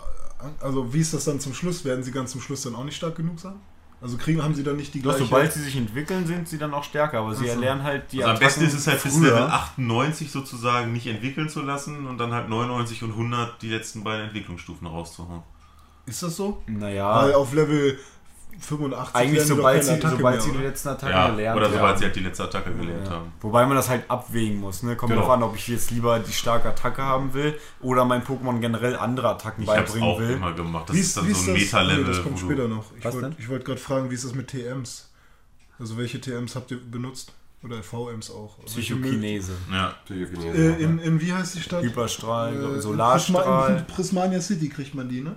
also 0.59 0.93
wie 0.93 0.99
ist 0.99 1.13
das 1.13 1.25
dann 1.25 1.39
zum 1.39 1.53
Schluss? 1.53 1.85
Werden 1.85 2.03
sie 2.03 2.11
ganz 2.11 2.31
zum 2.31 2.41
Schluss 2.41 2.63
dann 2.63 2.75
auch 2.75 2.83
nicht 2.83 2.95
stark 2.97 3.15
genug 3.15 3.39
sein? 3.39 3.53
Also 4.01 4.17
kriegen, 4.17 4.41
haben 4.43 4.55
sie 4.55 4.63
dann 4.63 4.77
nicht 4.77 4.93
die 4.95 5.01
Doch, 5.01 5.11
gleiche... 5.11 5.25
sobald 5.25 5.53
sie 5.53 5.61
sich 5.61 5.75
entwickeln, 5.77 6.25
sind 6.25 6.49
sie 6.49 6.57
dann 6.57 6.73
auch 6.73 6.83
stärker, 6.83 7.19
aber 7.19 7.35
sie 7.35 7.43
Ach 7.43 7.49
so. 7.49 7.53
erlernen 7.53 7.83
halt 7.83 8.11
die 8.11 8.23
also 8.23 8.33
am 8.33 8.39
besten 8.39 8.63
ist 8.65 8.73
es 8.73 8.87
halt 8.87 9.03
bis. 9.03 9.15
Level 9.19 9.43
98 9.43 10.31
sozusagen 10.31 10.91
nicht 10.91 11.05
entwickeln 11.05 11.49
zu 11.49 11.61
lassen 11.61 12.07
und 12.07 12.17
dann 12.17 12.33
halt 12.33 12.49
99 12.49 13.03
und 13.03 13.11
100 13.11 13.61
die 13.61 13.69
letzten 13.69 14.03
beiden 14.03 14.25
Entwicklungsstufen 14.25 14.87
rauszuhauen. 14.87 15.43
Ist 16.07 16.23
das 16.23 16.35
so? 16.35 16.63
Naja, 16.65 17.23
Weil 17.23 17.33
auf 17.35 17.53
Level 17.53 17.99
85 18.59 19.15
eigentlich 19.15 19.43
sobald 19.45 19.83
sie, 19.83 19.91
Attacke 19.91 20.17
sobald 20.17 20.41
sie 20.41 20.51
die 20.51 20.57
letzten 20.59 20.89
Attacken 20.89 21.13
Ja, 21.15 21.29
gelernt 21.29 21.57
oder 21.57 21.69
sobald 21.69 21.83
haben. 21.91 21.97
sie 21.99 22.05
halt 22.05 22.15
die 22.15 22.19
letzte 22.19 22.43
Attacke 22.43 22.73
gelernt 22.73 23.05
Ja. 23.07 23.11
haben. 23.13 23.33
Wobei 23.41 23.65
man 23.65 23.75
das 23.75 23.89
halt 23.89 24.03
abwägen 24.09 24.59
muss. 24.59 24.83
Ne? 24.83 24.95
Kommt 24.95 25.11
Genau. 25.11 25.23
drauf 25.23 25.31
an, 25.31 25.43
ob 25.43 25.55
ich 25.55 25.67
jetzt 25.67 25.91
lieber 25.91 26.19
die 26.19 26.31
starke 26.33 26.69
Attacke 26.69 27.01
haben 27.03 27.33
will 27.33 27.57
oder 27.81 28.05
mein 28.05 28.23
Pokémon 28.23 28.59
generell 28.59 28.95
andere 28.95 29.29
Attacken 29.29 29.63
Ich 29.63 29.67
beibringen 29.67 30.07
auch 30.09 30.19
will. 30.19 30.31
immer 30.31 30.53
gemacht. 30.53 30.89
Das 30.89 30.95
Wie 30.95 30.99
ist 30.99 31.17
dann 31.17 31.27
wie 31.27 31.33
so 31.33 31.51
ein 31.51 31.53
Nee, 31.53 31.59
Meta-Level. 31.61 32.03
das 32.05 32.23
kommt 32.23 32.39
später 32.39 32.67
noch. 32.67 32.85
Ich 32.97 33.05
wollte 33.05 33.49
wollt 33.49 33.65
gerade 33.65 33.79
fragen, 33.79 34.09
wie 34.09 34.15
ist 34.15 34.25
das 34.25 34.35
mit 34.35 34.47
TMs? 34.47 35.09
Also 35.79 35.97
welche 35.97 36.21
TMs 36.21 36.55
habt 36.55 36.71
ihr 36.71 36.79
benutzt? 36.79 37.33
Oder 37.63 37.83
VMs 37.83 38.31
auch? 38.31 38.57
Psychokinese. 38.65 39.51
Ja. 39.71 39.93
Psychokinese. 40.05 40.57
Äh, 40.57 40.81
in, 40.83 40.97
in 40.97 41.21
wie 41.21 41.31
heißt 41.31 41.53
die 41.55 41.61
Stadt? 41.61 41.83
Hyperstrahl, 41.83 42.55
Äh, 42.77 42.81
Solarstrahl. 42.81 43.77
in 43.77 43.85
Prismania 43.85 44.41
City 44.41 44.67
kriegt 44.67 44.95
man 44.95 45.07
die, 45.09 45.21
ne? 45.21 45.35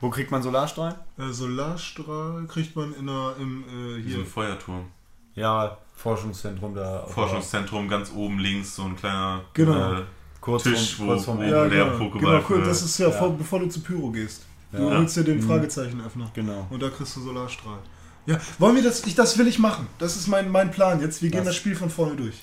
Wo 0.00 0.10
kriegt 0.10 0.30
man 0.30 0.42
Solarstrahl? 0.42 0.94
Äh, 1.18 1.30
Solarstrahl 1.32 2.44
kriegt 2.46 2.74
man 2.76 2.94
in 2.94 3.06
der, 3.06 3.34
im, 3.38 3.64
äh, 3.98 4.02
hier. 4.02 4.24
Feuerturm. 4.24 4.86
Ja, 5.34 5.78
Forschungszentrum 5.96 6.74
da. 6.74 7.06
Forschungszentrum 7.06 7.88
ganz 7.88 8.10
oben 8.14 8.38
links, 8.38 8.74
so 8.76 8.82
ein 8.84 8.96
kleiner 8.96 9.42
Genau. 9.54 9.92
äh, 9.94 10.02
kurz 10.40 10.62
Tisch, 10.64 10.94
vom, 10.96 11.06
wo- 11.08 11.12
kurz 11.12 11.26
Ende. 11.28 11.48
Ja, 11.50 11.68
der 11.68 11.84
genau. 11.84 11.96
Pokéball 12.04 12.18
genau, 12.20 12.44
cool. 12.48 12.64
Das 12.64 12.82
ist 12.82 12.98
ja, 12.98 13.08
Ja. 13.08 13.12
Vor, 13.12 13.36
bevor 13.36 13.60
du 13.60 13.66
zu 13.68 13.80
Pyro 13.80 14.10
gehst. 14.10 14.42
Du 14.72 14.78
Ja. 14.88 14.96
holst 14.98 15.16
dir 15.16 15.24
den 15.24 15.38
Mhm. 15.38 15.42
Fragezeichenöffner. 15.48 16.30
Genau. 16.34 16.66
Und 16.70 16.82
da 16.82 16.88
kriegst 16.90 17.16
du 17.16 17.20
Solarstrahl. 17.20 17.78
Ja, 18.26 18.38
wollen 18.58 18.76
wir 18.76 18.82
das? 18.82 19.04
Ich, 19.06 19.14
das 19.14 19.36
will 19.38 19.46
ich 19.48 19.58
machen. 19.58 19.86
Das 19.98 20.16
ist 20.16 20.26
mein, 20.28 20.50
mein 20.50 20.70
Plan 20.70 21.00
jetzt. 21.00 21.22
Wir 21.22 21.30
gehen 21.30 21.40
Was? 21.40 21.48
das 21.48 21.56
Spiel 21.56 21.74
von 21.74 21.90
vorne 21.90 22.16
durch. 22.16 22.36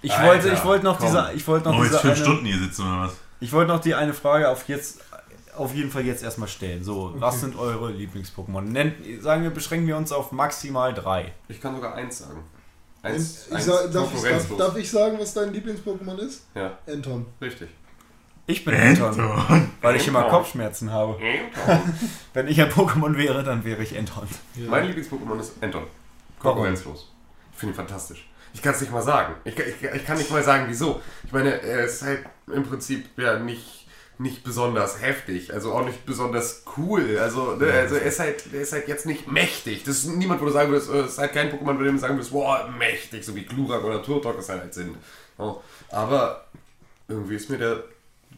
Ich 0.00 0.12
Alter, 0.12 0.26
wollte, 0.26 0.48
ich 0.50 0.64
wollte 0.64 0.84
noch 0.84 0.98
komm. 0.98 1.06
diese, 1.08 1.32
ich 1.34 1.46
wollte 1.46 1.68
noch 1.68 1.72
Wollen 1.78 1.90
wir 1.90 1.98
diese 1.98 2.08
jetzt 2.08 2.16
fünf 2.16 2.16
eine, 2.16 2.24
Stunden 2.24 2.46
hier 2.46 2.58
sitzen 2.58 2.82
oder 2.82 3.00
was? 3.02 3.16
ich 3.40 3.52
wollte 3.52 3.72
noch 3.72 3.80
die 3.80 3.94
eine 3.94 4.14
Frage 4.14 4.48
auf 4.48 4.68
jetzt, 4.68 5.00
auf 5.58 5.74
jeden 5.74 5.90
Fall 5.90 6.04
jetzt 6.04 6.22
erstmal 6.22 6.48
stellen. 6.48 6.84
So, 6.84 7.14
was 7.16 7.40
sind 7.40 7.56
eure 7.56 7.90
Lieblings-Pokémon? 7.90 8.62
Nennt, 8.62 8.94
sagen 9.22 9.42
wir, 9.42 9.50
beschränken 9.50 9.86
wir 9.86 9.96
uns 9.96 10.12
auf 10.12 10.32
maximal 10.32 10.94
drei. 10.94 11.32
Ich 11.48 11.60
kann 11.60 11.74
sogar 11.74 11.94
eins 11.94 12.18
sagen. 12.18 12.42
Eins, 13.02 13.46
ich 13.48 13.54
eins 13.54 13.64
sag, 13.64 13.92
darf, 13.92 14.12
ich, 14.14 14.22
darf, 14.22 14.56
darf 14.56 14.76
ich 14.76 14.90
sagen, 14.90 15.18
was 15.18 15.34
dein 15.34 15.52
Lieblings-Pokémon 15.52 16.18
ist? 16.18 16.46
Ja, 16.54 16.78
Anton. 16.86 17.26
richtig. 17.40 17.68
Ich 18.46 18.64
bin 18.64 18.74
Anton, 18.74 19.70
weil 19.82 19.96
ich 19.96 20.08
immer 20.08 20.24
Kopfschmerzen 20.24 20.90
habe. 20.90 21.18
Wenn 22.32 22.48
ich 22.48 22.60
ein 22.60 22.70
Pokémon 22.70 23.14
wäre, 23.16 23.44
dann 23.44 23.62
wäre 23.62 23.82
ich 23.82 23.96
Anton. 23.96 24.26
Mein 24.56 24.86
Lieblings-Pokémon 24.86 25.38
ist 25.38 25.62
Anton. 25.62 25.84
Konkurrenzlos. 26.38 27.12
Ich 27.52 27.58
finde 27.58 27.74
ihn 27.74 27.76
fantastisch. 27.76 28.28
Ich 28.54 28.62
kann 28.62 28.72
es 28.72 28.80
nicht 28.80 28.92
mal 28.92 29.02
sagen. 29.02 29.34
Ich, 29.44 29.58
ich, 29.58 29.82
ich 29.82 30.06
kann 30.06 30.16
nicht 30.16 30.30
mal 30.30 30.42
sagen, 30.42 30.64
wieso. 30.68 31.00
Ich 31.24 31.32
meine, 31.32 31.60
er 31.60 31.84
ist 31.84 32.02
halt 32.02 32.24
im 32.52 32.64
Prinzip 32.64 33.06
ja 33.18 33.38
nicht, 33.38 33.86
nicht 34.18 34.42
besonders 34.42 35.00
heftig, 35.00 35.52
also 35.54 35.72
auch 35.72 35.84
nicht 35.84 36.04
besonders 36.04 36.64
cool. 36.76 37.18
Also, 37.18 37.54
ne, 37.54 37.72
also 37.72 37.94
er, 37.94 38.02
ist 38.02 38.18
halt, 38.18 38.44
er 38.52 38.62
ist 38.62 38.72
halt 38.72 38.88
jetzt 38.88 39.06
nicht 39.06 39.30
mächtig. 39.30 39.84
Das 39.84 39.98
ist 39.98 40.06
niemand, 40.06 40.40
wo 40.40 40.46
du 40.46 40.50
sagen 40.50 40.72
würdest, 40.72 40.90
äh, 40.90 41.00
es 41.00 41.12
ist 41.12 41.18
halt 41.18 41.32
kein 41.32 41.50
Pokémon, 41.50 41.78
bei 41.78 41.84
dem 41.84 41.94
du 41.94 41.98
sagen 41.98 42.16
würdest, 42.16 42.32
boah, 42.32 42.68
mächtig, 42.76 43.24
so 43.24 43.34
wie 43.36 43.44
Glurak 43.44 43.84
oder 43.84 44.02
Turtok 44.02 44.38
es 44.38 44.48
halt, 44.48 44.62
halt 44.62 44.74
sind. 44.74 44.96
Ja. 45.38 45.56
Aber 45.90 46.46
irgendwie 47.06 47.36
ist 47.36 47.48
mir 47.48 47.58
der 47.58 47.84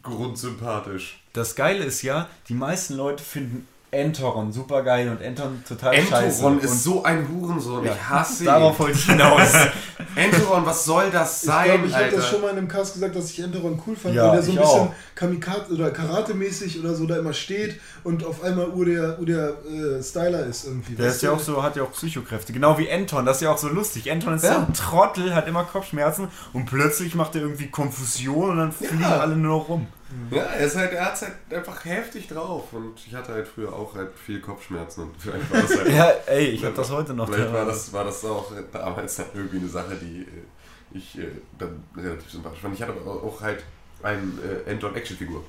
grundsympathisch. 0.03 1.23
Das 1.33 1.55
Geile 1.55 1.83
ist 1.85 2.01
ja, 2.03 2.29
die 2.47 2.53
meisten 2.53 2.95
Leute 2.95 3.23
finden 3.23 3.67
Entoron, 3.93 4.53
super 4.53 4.83
geil 4.83 5.09
und 5.09 5.19
Enton 5.21 5.61
total 5.67 5.93
scheiße. 5.95 6.23
Entoron 6.23 6.53
Und 6.57 6.63
ist 6.63 6.83
so 6.83 7.03
ein 7.03 7.27
Hurensohn. 7.27 7.85
Ich 7.85 8.09
hasse 8.09 8.45
Darauf 8.45 8.75
ihn. 8.75 8.79
wollte 8.79 8.97
ich 8.97 9.05
hinaus. 9.05 9.51
Entoron, 10.15 10.65
was 10.65 10.85
soll 10.85 11.09
das 11.11 11.41
Ich 11.43 11.49
sein, 11.49 11.65
glaube, 11.65 11.87
ich 11.87 11.95
habe 11.95 12.09
das 12.11 12.29
schon 12.29 12.41
mal 12.41 12.49
in 12.51 12.57
einem 12.59 12.67
Cast 12.69 12.93
gesagt, 12.93 13.15
dass 13.17 13.29
ich 13.31 13.39
Enteron 13.41 13.81
cool 13.85 13.95
fand, 13.97 14.15
Ja, 14.15 14.27
weil 14.27 14.31
der 14.37 14.43
so 14.43 14.51
ein 14.51 14.57
ich 14.57 14.61
bisschen. 14.63 14.87
Kamikaze 15.13 15.73
oder 15.73 15.89
Karate-mäßig 15.91 16.79
oder 16.79 16.95
so 16.95 17.05
da 17.05 17.17
immer 17.17 17.33
steht 17.33 17.79
und 18.05 18.25
auf 18.25 18.41
einmal 18.43 18.69
Ur 18.69 18.85
der, 18.85 19.19
Ur 19.19 19.25
der 19.25 19.49
äh, 19.69 20.01
Styler 20.01 20.45
ist 20.45 20.65
irgendwie. 20.67 20.95
Der 20.95 21.07
ist 21.09 21.21
ja 21.21 21.29
du? 21.31 21.35
auch 21.35 21.39
so, 21.41 21.61
hat 21.61 21.75
ja 21.75 21.83
auch 21.83 21.91
Psychokräfte. 21.91 22.53
Genau 22.53 22.77
wie 22.77 22.89
Anton, 22.89 23.25
das 23.25 23.37
ist 23.37 23.43
ja 23.43 23.51
auch 23.51 23.57
so 23.57 23.67
lustig. 23.67 24.09
Anton 24.09 24.35
ist 24.35 24.43
Ja. 24.45 24.53
so 24.53 24.59
ein 24.67 24.73
Trottel, 24.73 25.35
hat 25.35 25.47
immer 25.49 25.65
Kopfschmerzen 25.65 26.29
und 26.53 26.65
plötzlich 26.65 27.13
macht 27.15 27.35
er 27.35 27.41
irgendwie 27.41 27.67
Konfusion 27.67 28.51
und 28.51 28.57
dann 28.57 28.71
fliegen 28.71 29.03
alle 29.03 29.35
nur 29.35 29.57
noch 29.59 29.67
rum. 29.69 29.87
Ja, 30.29 30.43
er 30.43 30.65
ist 30.65 30.75
halt, 30.75 30.93
er 30.93 31.05
hat 31.05 31.21
halt 31.21 31.33
einfach 31.49 31.85
heftig 31.85 32.27
drauf. 32.27 32.73
Und 32.73 32.93
ich 33.05 33.13
hatte 33.13 33.33
halt 33.33 33.47
früher 33.47 33.73
auch 33.73 33.95
halt 33.95 34.11
viel 34.17 34.39
Kopfschmerzen 34.39 35.03
und 35.03 35.15
vielleicht 35.19 35.51
war 35.51 35.61
das 35.61 35.77
halt. 35.77 35.89
Ja, 35.93 36.11
ey, 36.27 36.45
ich 36.47 36.63
habe 36.63 36.75
das 36.75 36.91
heute 36.91 37.13
noch. 37.13 37.29
Vielleicht 37.29 37.53
war 37.53 37.65
das, 37.65 37.91
war 37.93 38.03
das 38.05 38.23
auch 38.25 38.51
damals 38.71 39.15
dann 39.15 39.27
irgendwie 39.33 39.57
eine 39.57 39.67
Sache, 39.67 39.95
die 39.95 40.21
äh, 40.21 40.97
ich 40.97 41.17
äh, 41.17 41.27
dann 41.57 41.83
relativ 41.95 42.29
sympathisch 42.29 42.59
fand. 42.59 42.75
Ich 42.75 42.81
hatte 42.81 42.93
aber 42.93 43.23
auch 43.23 43.41
halt 43.41 43.63
eine 44.03 44.21
äh, 44.65 44.69
Enton-Action-Figur. 44.69 45.43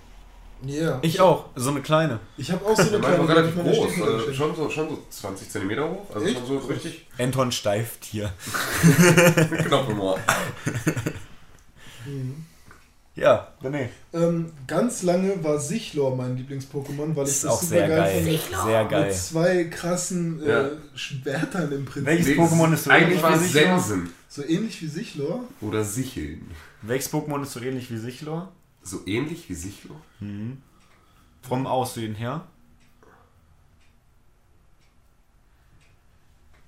Ja. 0.65 1.01
Ich 1.03 1.21
auch, 1.21 1.47
so 1.57 1.71
eine 1.71 1.81
kleine. 1.81 2.21
Ich 2.37 2.53
habe 2.53 2.65
auch 2.65 2.77
so 2.77 2.83
eine 2.83 2.91
Der 3.01 3.03
war 3.03 3.15
kleine 3.15 3.29
relativ 3.29 3.63
groß, 3.63 4.03
also 4.03 4.33
schon, 4.33 4.55
so, 4.55 4.71
schon 4.71 4.89
so 4.91 5.03
20 5.11 5.51
cm 5.51 5.71
hoch, 5.81 6.15
also 6.15 6.27
Echt? 6.27 6.39
schon 6.39 6.47
so 6.47 6.59
richtig 6.69 7.07
Anton 7.19 7.51
Steiftier. 7.51 8.33
Knopfhumor. 9.67 10.19
Ja, 13.15 13.53
René. 13.63 13.91
Ähm, 14.15 14.51
ganz 14.67 15.03
lange 15.03 15.43
war 15.45 15.59
Sichlor 15.59 16.17
mein 16.17 16.35
Lieblings-Pokémon, 16.37 17.15
weil 17.15 17.25
ich 17.25 17.29
Das 17.29 17.31
ist 17.31 17.45
das 17.45 17.51
auch 17.53 17.61
super 17.61 17.69
sehr 17.69 17.89
geil 17.89 18.25
geil. 18.25 18.39
fand. 18.39 18.65
Sehr 18.65 18.83
Mit 18.83 18.91
geil. 18.91 19.13
zwei 19.15 19.65
krassen 19.65 20.43
äh, 20.43 20.49
Ja. 20.49 20.71
Schwertern 20.95 21.73
im 21.73 21.85
Prinzip. 21.85 22.07
Welches 22.07 22.39
Pokémon 22.39 22.73
ist 22.73 22.85
so 22.85 22.91
ähnlich 22.91 23.23
wie 23.23 23.37
Sichlor? 23.39 23.79
Sensen 23.81 24.11
So 24.31 24.43
ähnlich 24.45 24.81
wie 24.81 24.87
Sichlor. 24.87 25.45
oder 25.61 25.85
Sicheln. 25.85 26.51
Welches 26.81 27.13
Pokémon 27.13 27.43
ist 27.43 27.53
so 27.53 27.61
ähnlich 27.61 27.91
wie 27.91 27.99
Sichlor? 27.99 28.51
So 28.83 29.07
ähnlich 29.07 29.47
wie 29.51 29.55
Sichlor? 29.55 30.01
Vom 31.43 31.67
Aussehen 31.67 32.15
her. 32.15 32.47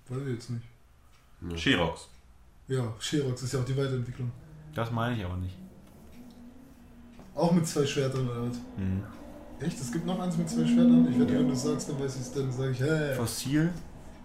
Weiß 0.08 0.20
ich 0.26 0.34
jetzt 0.34 0.50
nicht. 0.50 1.58
Sherox. 1.60 2.08
Ja, 2.68 2.92
Sherox 3.00 3.42
ist 3.42 3.54
ja 3.54 3.60
auch 3.60 3.64
die 3.64 3.76
Weiterentwicklung. 3.76 4.30
Das 4.74 4.90
meine 4.90 5.16
ich 5.16 5.24
aber 5.24 5.36
nicht. 5.38 5.56
Auch 7.34 7.52
mit 7.52 7.66
zwei 7.66 7.84
Schwertern 7.84 8.28
oder 8.28 8.48
was? 8.48 8.56
Echt? 9.60 9.80
Es 9.80 9.90
gibt 9.92 10.06
noch 10.06 10.18
eins 10.20 10.36
mit 10.36 10.48
zwei 10.48 10.64
Schwertern? 10.64 11.08
Ich 11.10 11.18
wette, 11.18 11.32
wenn 11.38 11.48
du 11.48 11.54
es 11.54 11.62
sagst, 11.62 11.88
dann 11.88 11.98
weiß 11.98 12.16
ich 12.16 12.22
es, 12.22 12.32
dann 12.32 12.52
sage 12.52 12.70
ich, 12.72 12.80
hä. 12.80 13.14
Fossil? 13.16 13.70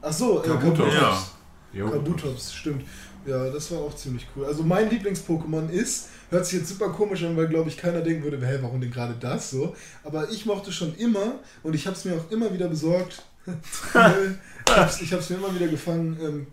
Ach 0.02 0.14
so, 0.14 0.44
äh, 0.44 0.48
Kabutops. 0.48 0.94
Kabutops. 0.94 1.32
Ja. 1.74 1.90
Kabutops, 1.90 2.54
stimmt. 2.54 2.84
Ja, 3.26 3.50
das 3.50 3.72
war 3.72 3.80
auch 3.80 3.96
ziemlich 3.96 4.26
cool. 4.36 4.46
Also 4.46 4.64
mein 4.64 4.90
Lieblings-Pokémon 4.90 5.70
ist, 5.70 6.10
hört 6.30 6.46
sich 6.46 6.60
jetzt 6.60 6.70
super 6.70 6.90
komisch 6.90 7.24
an, 7.24 7.36
weil 7.36 7.48
glaube 7.48 7.70
ich 7.70 7.78
keiner 7.78 8.02
denken 8.02 8.24
würde, 8.24 8.46
hä, 8.46 8.60
warum 8.62 8.80
denn 8.80 8.92
gerade 8.92 9.16
das 9.20 9.52
so? 9.52 9.76
Aber 10.04 10.30
ich 10.32 10.46
mochte 10.46 10.72
schon 10.72 10.96
immer 10.96 11.40
und 11.62 11.76
ich 11.76 11.86
habe 11.86 11.96
es 11.96 12.06
mir 12.06 12.16
auch 12.16 12.32
immer 12.32 12.52
wieder 12.54 12.68
besorgt. 12.68 13.24
ich 13.46 15.12
habe 15.12 15.22
es 15.22 15.30
mir 15.30 15.36
immer 15.38 15.54
wieder 15.54 15.68
gefangen, 15.68 16.18
ähm, 16.22 16.48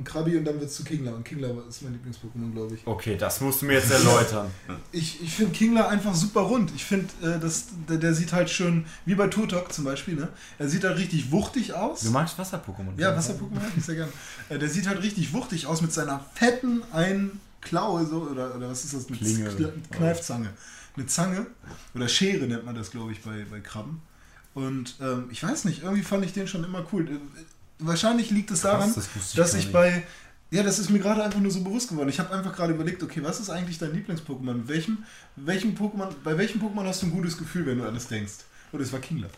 ein 0.00 0.04
Krabi 0.04 0.36
und 0.36 0.44
dann 0.44 0.58
wird 0.58 0.70
es 0.70 0.76
zu 0.76 0.84
Kingler. 0.84 1.14
Und 1.14 1.24
Kingler 1.24 1.50
ist 1.68 1.82
mein 1.82 1.92
Lieblings-Pokémon, 1.92 2.52
glaube 2.52 2.74
ich. 2.74 2.86
Okay, 2.86 3.16
das 3.16 3.40
musst 3.40 3.62
du 3.62 3.66
mir 3.66 3.74
jetzt 3.74 3.90
erläutern. 3.90 4.50
Ich, 4.92 5.22
ich 5.22 5.32
finde 5.34 5.52
Kingler 5.52 5.88
einfach 5.88 6.14
super 6.14 6.40
rund. 6.40 6.72
Ich 6.74 6.84
finde, 6.84 7.06
äh, 7.22 7.38
das- 7.38 7.66
der, 7.88 7.98
der 7.98 8.14
sieht 8.14 8.32
halt 8.32 8.50
schön, 8.50 8.84
wie 9.06 9.14
bei 9.14 9.28
Turtok 9.28 9.72
zum 9.72 9.84
Beispiel, 9.84 10.14
ne? 10.16 10.28
Er 10.58 10.68
sieht 10.68 10.82
halt 10.84 10.98
richtig 10.98 11.30
wuchtig 11.30 11.74
aus. 11.74 12.00
Du 12.00 12.10
magst 12.10 12.36
Wasser-Pokémon? 12.38 12.98
Ja, 12.98 13.16
Wasser-Pokémon 13.16 13.54
mag 13.54 13.70
ich 13.76 13.84
sehr 13.84 13.94
gern. 13.94 14.08
Äh, 14.48 14.58
der 14.58 14.68
sieht 14.68 14.88
halt 14.88 15.02
richtig 15.02 15.32
wuchtig 15.32 15.66
aus 15.66 15.80
mit 15.82 15.92
seiner 15.92 16.24
fetten 16.34 16.82
einen 16.92 17.40
Klaue, 17.60 18.06
so, 18.06 18.22
oder, 18.22 18.56
oder 18.56 18.70
was 18.70 18.84
ist 18.84 18.94
das? 18.94 19.08
Mit 19.10 19.20
Klinge. 19.20 19.72
Kneifzange. 19.90 20.48
Eine 20.96 21.06
Zange. 21.06 21.46
Oder 21.94 22.08
Schere 22.08 22.46
nennt 22.46 22.64
man 22.64 22.74
das, 22.74 22.90
glaube 22.90 23.12
ich, 23.12 23.20
bei, 23.22 23.44
bei 23.50 23.60
Krabben. 23.60 24.00
Und 24.54 24.96
ähm, 25.00 25.28
ich 25.30 25.42
weiß 25.42 25.66
nicht, 25.66 25.82
irgendwie 25.84 26.02
fand 26.02 26.24
ich 26.24 26.32
den 26.32 26.48
schon 26.48 26.64
immer 26.64 26.84
cool. 26.92 27.20
Wahrscheinlich 27.80 28.30
liegt 28.30 28.50
es 28.50 28.62
daran, 28.62 28.88
das 28.94 28.96
wusste 29.14 29.18
ich 29.18 29.34
dass 29.34 29.54
ich 29.54 29.72
bei. 29.72 30.02
Ja, 30.52 30.64
das 30.64 30.80
ist 30.80 30.90
mir 30.90 30.98
gerade 30.98 31.22
einfach 31.22 31.38
nur 31.38 31.52
so 31.52 31.62
bewusst 31.62 31.90
geworden. 31.90 32.08
Ich 32.08 32.18
habe 32.18 32.34
einfach 32.34 32.52
gerade 32.52 32.72
überlegt, 32.72 33.02
okay, 33.04 33.22
was 33.22 33.38
ist 33.38 33.50
eigentlich 33.50 33.78
dein 33.78 33.92
Lieblings-Pokémon? 33.92 34.66
Welchem, 34.66 35.04
welchem 35.36 35.76
Pokémon, 35.76 36.08
bei 36.24 36.36
welchem 36.36 36.60
Pokémon 36.60 36.84
hast 36.86 37.02
du 37.02 37.06
ein 37.06 37.12
gutes 37.12 37.38
Gefühl, 37.38 37.66
wenn 37.66 37.78
du 37.78 37.86
an 37.86 37.94
das 37.94 38.08
denkst? 38.08 38.32
Und 38.72 38.80
es 38.80 38.92
war 38.92 38.98
Kingler. 39.00 39.28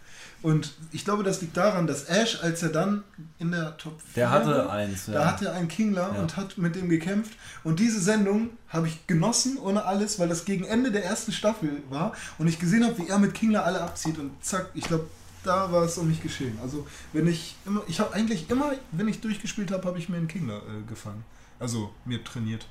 Und 0.42 0.72
ich 0.90 1.04
glaube, 1.04 1.22
das 1.22 1.40
liegt 1.40 1.56
daran, 1.56 1.86
dass 1.86 2.04
Ash, 2.04 2.38
als 2.42 2.62
er 2.62 2.70
dann 2.70 3.04
in 3.38 3.50
der 3.50 3.76
Top 3.76 4.00
4 4.00 4.14
Der 4.14 4.30
hatte 4.30 4.46
war, 4.50 4.70
eins, 4.70 5.06
da 5.06 5.12
ja. 5.12 5.26
hatte 5.26 5.46
er 5.46 5.52
einen 5.54 5.68
Kingler 5.68 6.12
Ja. 6.14 6.20
und 6.20 6.36
hat 6.36 6.58
mit 6.58 6.74
dem 6.76 6.88
gekämpft. 6.88 7.32
Und 7.62 7.78
diese 7.78 8.00
Sendung 8.00 8.50
habe 8.68 8.88
ich 8.88 9.06
genossen 9.06 9.58
ohne 9.58 9.84
alles, 9.84 10.18
weil 10.18 10.28
das 10.28 10.44
gegen 10.44 10.64
Ende 10.64 10.90
der 10.90 11.04
ersten 11.04 11.32
Staffel 11.32 11.82
war 11.90 12.12
und 12.38 12.48
ich 12.48 12.58
gesehen 12.58 12.84
habe, 12.84 12.98
wie 12.98 13.08
er 13.08 13.18
mit 13.18 13.34
Kingler 13.34 13.64
alle 13.64 13.80
abzieht 13.82 14.18
und 14.18 14.32
zack, 14.44 14.70
ich 14.74 14.84
glaube, 14.84 15.08
da 15.44 15.70
war 15.72 15.84
es 15.84 15.98
um 15.98 16.08
mich 16.08 16.22
geschehen. 16.22 16.58
Also 16.62 16.86
wenn 17.12 17.26
ich 17.26 17.56
immer, 17.66 17.82
ich 17.86 18.00
habe 18.00 18.12
eigentlich 18.14 18.50
immer, 18.50 18.72
wenn 18.92 19.08
ich 19.08 19.20
durchgespielt 19.20 19.70
habe, 19.70 19.86
habe 19.86 19.98
ich 19.98 20.08
mir 20.08 20.16
einen 20.16 20.28
Kingler 20.28 20.58
äh, 20.58 20.82
gefangen. 20.88 21.24
Also 21.58 21.92
mir 22.04 22.22
trainiert. 22.22 22.66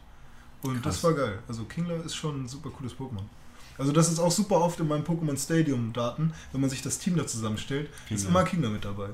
Und 0.62 0.86
das 0.86 1.04
war 1.04 1.14
geil. 1.14 1.40
Also 1.48 1.64
Kingler 1.64 2.04
ist 2.04 2.16
schon 2.16 2.44
ein 2.44 2.48
super 2.48 2.70
cooles 2.70 2.94
Pokémon. 2.94 3.24
Also 3.78 3.92
das 3.92 4.12
ist 4.12 4.20
auch 4.20 4.32
super 4.32 4.62
oft 4.62 4.80
in 4.80 4.88
meinem 4.88 5.04
Pokémon 5.04 5.38
Stadium 5.38 5.92
Daten, 5.94 6.34
wenn 6.52 6.62
man 6.62 6.70
sich 6.70 6.82
das 6.82 7.00
Team 7.00 7.16
da 7.16 7.26
zusammenstellt, 7.26 7.90
ist 7.90 8.08
Kingler. 8.08 8.30
immer 8.30 8.44
Kingler 8.44 8.70
mit 8.70 8.86
dabei. 8.86 9.10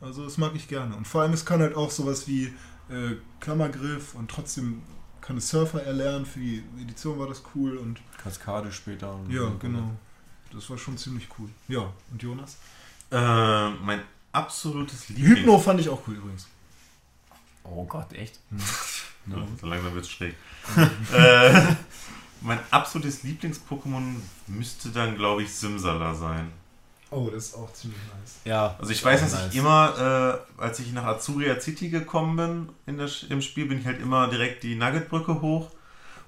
Also 0.00 0.24
das 0.24 0.38
mag 0.38 0.52
ich 0.54 0.68
gerne. 0.68 0.94
Und 0.94 1.08
vor 1.08 1.22
allem, 1.22 1.32
es 1.32 1.44
kann 1.44 1.60
halt 1.60 1.74
auch 1.74 1.90
sowas 1.90 2.28
wie 2.28 2.52
äh, 2.88 3.16
Klammergriff 3.40 4.14
und 4.14 4.30
trotzdem 4.30 4.82
kann 5.20 5.38
es 5.38 5.48
Surfer 5.48 5.82
erlernen. 5.82 6.24
Für 6.24 6.38
die 6.38 6.62
Edition 6.80 7.18
war 7.18 7.26
das 7.26 7.42
cool 7.54 7.76
und 7.78 7.98
Kaskade 8.22 8.70
später. 8.70 9.12
und 9.14 9.30
ja, 9.30 9.42
so. 9.42 9.58
genau. 9.58 9.92
Das 10.52 10.68
war 10.70 10.78
schon 10.78 10.96
ziemlich 10.96 11.28
cool. 11.38 11.48
Ja, 11.68 11.92
und 12.10 12.22
Jonas? 12.22 12.56
Äh, 13.10 13.70
mein 13.70 14.02
absolutes 14.32 15.08
Lieblings... 15.08 15.40
Hypno 15.40 15.58
fand 15.58 15.80
ich 15.80 15.88
auch 15.88 16.00
cool 16.06 16.14
übrigens. 16.14 16.46
Oh 17.64 17.84
Gott, 17.84 18.12
echt? 18.12 18.38
Ja, 19.30 19.46
so 19.60 19.66
langsam 19.66 19.94
wird's 19.94 20.08
schräg. 20.08 20.34
äh, 21.12 21.62
mein 22.40 22.58
absolutes 22.70 23.24
Lieblings-Pokémon 23.24 24.14
müsste 24.46 24.88
dann, 24.88 25.16
glaube 25.16 25.42
ich, 25.42 25.52
Simsala 25.52 26.14
sein. 26.14 26.50
Oh, 27.10 27.28
das 27.32 27.46
ist 27.48 27.54
auch 27.54 27.72
ziemlich 27.72 28.00
nice. 28.18 28.36
Ja. 28.44 28.76
Also 28.78 28.90
ich 28.92 29.04
weiß, 29.04 29.20
dass 29.20 29.32
Nice. 29.32 29.48
ich 29.50 29.58
immer, 29.58 30.40
äh, 30.58 30.62
als 30.62 30.78
ich 30.78 30.92
nach 30.92 31.04
Azuria 31.04 31.60
City 31.60 31.88
gekommen 31.88 32.36
bin 32.36 32.68
in 32.86 32.98
der, 32.98 33.10
im 33.30 33.40
Spiel, 33.40 33.66
bin 33.66 33.80
ich 33.80 33.86
halt 33.86 34.00
immer 34.00 34.28
direkt 34.28 34.62
die 34.62 34.74
Nuggetbrücke 34.74 35.40
hoch 35.40 35.70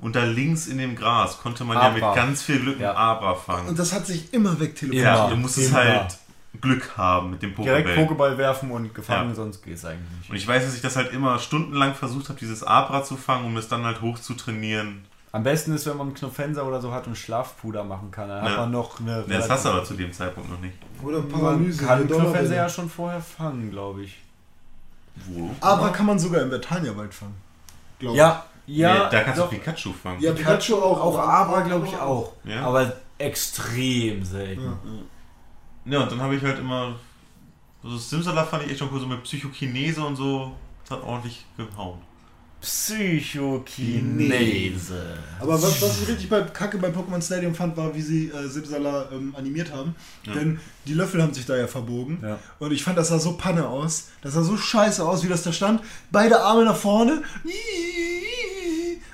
und 0.00 0.16
da 0.16 0.24
links 0.24 0.66
in 0.66 0.78
dem 0.78 0.96
Gras 0.96 1.38
konnte 1.38 1.64
man 1.64 1.76
ja 1.76 1.82
Abra. 1.84 1.92
mit 2.08 2.16
ganz 2.16 2.42
viel 2.42 2.60
Glück 2.60 2.80
Ja. 2.80 2.90
einen 2.90 2.98
Abra 2.98 3.34
fangen. 3.34 3.68
Und 3.68 3.78
das 3.78 3.92
hat 3.92 4.06
sich 4.06 4.32
immer 4.32 4.58
wegteleportiert. 4.58 5.04
Ja, 5.04 5.28
du 5.28 5.36
musstest 5.36 5.68
Immer. 5.70 5.78
halt 5.84 6.18
Glück 6.60 6.96
haben 6.96 7.30
mit 7.30 7.42
dem 7.42 7.54
Direkt 7.54 7.88
Pokéball. 7.90 8.08
Pokéball 8.08 8.36
werfen 8.38 8.70
und 8.72 8.92
gefangen, 8.94 9.30
Ja. 9.30 9.34
sonst 9.36 9.62
geht's 9.62 9.84
eigentlich 9.84 10.10
nicht. 10.18 10.30
Und 10.30 10.36
ich 10.36 10.46
weiß, 10.48 10.64
dass 10.64 10.74
ich 10.74 10.82
das 10.82 10.96
halt 10.96 11.12
immer 11.12 11.38
stundenlang 11.38 11.94
versucht 11.94 12.28
habe, 12.28 12.38
dieses 12.40 12.62
Abra 12.64 13.04
zu 13.04 13.16
fangen, 13.16 13.44
um 13.46 13.56
es 13.56 13.68
dann 13.68 13.84
halt 13.84 14.00
hoch 14.00 14.18
zu 14.18 14.34
trainieren. 14.34 15.04
Am 15.32 15.44
besten 15.44 15.72
ist, 15.72 15.86
wenn 15.86 15.96
man 15.96 16.12
Knofenser 16.12 16.66
oder 16.66 16.80
so 16.80 16.90
hat 16.92 17.06
und 17.06 17.16
Schlafpuder 17.16 17.84
machen 17.84 18.10
kann. 18.10 18.28
Dann 18.28 18.42
hat 18.42 18.50
Ja. 18.50 18.56
man 18.56 18.72
noch 18.72 18.98
eine. 18.98 19.18
Ne, 19.18 19.24
das 19.38 19.48
hast 19.48 19.64
du 19.64 19.68
aber 19.68 19.84
zu 19.84 19.94
dem 19.94 20.12
Zeitpunkt 20.12 20.50
noch 20.50 20.58
nicht. 20.58 20.74
Oder 21.04 21.18
Man 21.20 21.28
Paralyse. 21.28 21.84
kann 21.86 21.98
der 21.98 22.06
Knofenser 22.08 22.32
Donnerwelle. 22.32 22.56
ja 22.56 22.68
schon 22.68 22.90
vorher 22.90 23.20
fangen, 23.20 23.70
glaube 23.70 24.02
ich. 24.02 24.18
Wo? 25.26 25.54
Aber 25.60 25.90
kann 25.92 26.06
man 26.06 26.18
sogar 26.18 26.42
im 26.42 26.50
Vertania-Wald 26.50 27.14
fangen. 27.14 27.36
Glaub 28.00 28.16
Ja, 28.16 28.44
ja. 28.76 29.04
nee, 29.04 29.10
da 29.10 29.22
kannst 29.22 29.40
doch. 29.40 29.50
du 29.50 29.56
Pikachu 29.56 29.92
fangen. 29.92 30.20
Ja, 30.20 30.32
Pikachu 30.32 30.76
auch. 30.76 31.00
Auch 31.00 31.18
Abra, 31.18 31.60
glaube 31.62 31.86
ich, 31.86 31.96
auch. 31.96 32.32
Ja. 32.44 32.62
Aber 32.62 32.92
extrem 33.18 34.24
selten. 34.24 34.64
Ja. 34.64 34.78
Ja, 35.86 36.00
und 36.02 36.12
dann 36.12 36.20
habe 36.20 36.36
ich 36.36 36.42
halt 36.42 36.58
immer. 36.58 36.96
Also 37.82 37.96
Simsala 37.96 38.44
fand 38.44 38.64
ich 38.64 38.70
echt 38.72 38.78
schon 38.78 38.90
cool, 38.92 39.00
so 39.00 39.06
mit 39.06 39.22
Psychokinese 39.22 40.04
und 40.04 40.16
so. 40.16 40.52
Das 40.84 40.98
hat 40.98 41.04
ordentlich 41.04 41.46
gehauen. 41.56 41.98
Psychokinese. 42.60 43.96
Aber 45.40 45.54
was, 45.54 45.80
was 45.80 46.02
ich 46.02 46.08
richtig 46.08 46.28
bei 46.28 46.42
Kacke 46.42 46.76
bei 46.76 46.88
Pokémon 46.88 47.22
Stadium 47.22 47.54
fand, 47.54 47.74
war, 47.78 47.94
wie 47.94 48.02
sie 48.02 48.28
äh, 48.28 48.48
Simsala 48.48 49.08
ähm, 49.12 49.34
animiert 49.36 49.72
haben. 49.72 49.94
Ja. 50.26 50.34
Denn 50.34 50.60
die 50.86 50.92
Löffel 50.92 51.22
haben 51.22 51.32
sich 51.32 51.46
da 51.46 51.56
ja 51.56 51.66
verbogen. 51.66 52.18
Ja. 52.22 52.38
Und 52.58 52.72
ich 52.72 52.84
fand, 52.84 52.98
das 52.98 53.08
sah 53.08 53.18
so 53.18 53.38
Panne 53.38 53.66
aus. 53.66 54.08
Das 54.20 54.34
sah 54.34 54.42
so 54.42 54.58
scheiße 54.58 55.02
aus, 55.02 55.24
wie 55.24 55.28
das 55.28 55.42
da 55.42 55.54
stand. 55.54 55.80
Beide 56.12 56.42
Arme 56.42 56.66
nach 56.66 56.76
vorne. 56.76 57.22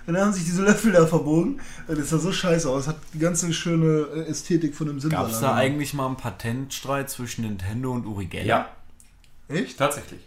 Und 0.06 0.14
dann 0.14 0.24
haben 0.24 0.32
sich 0.32 0.44
diese 0.44 0.62
Löffel 0.62 0.92
da 0.92 1.06
verbogen. 1.06 1.60
Und 1.88 1.98
das 1.98 2.10
sah 2.10 2.18
so 2.18 2.30
scheiße 2.32 2.68
aus. 2.70 2.86
Hat 2.86 2.96
die 3.12 3.18
ganze 3.18 3.52
schöne 3.52 4.06
äh, 4.14 4.28
Ästhetik 4.30 4.74
von 4.74 4.86
dem 4.86 5.00
Simsala. 5.00 5.24
Gab 5.24 5.32
es 5.32 5.40
da 5.40 5.54
eigentlich 5.54 5.94
mal 5.94 6.06
einen 6.06 6.16
Patentstreit 6.16 7.10
zwischen 7.10 7.42
Nintendo 7.44 7.92
und 7.92 8.06
Urigella? 8.06 8.46
Ja, 8.46 8.68
Echt? 9.48 9.78
tatsächlich. 9.78 10.20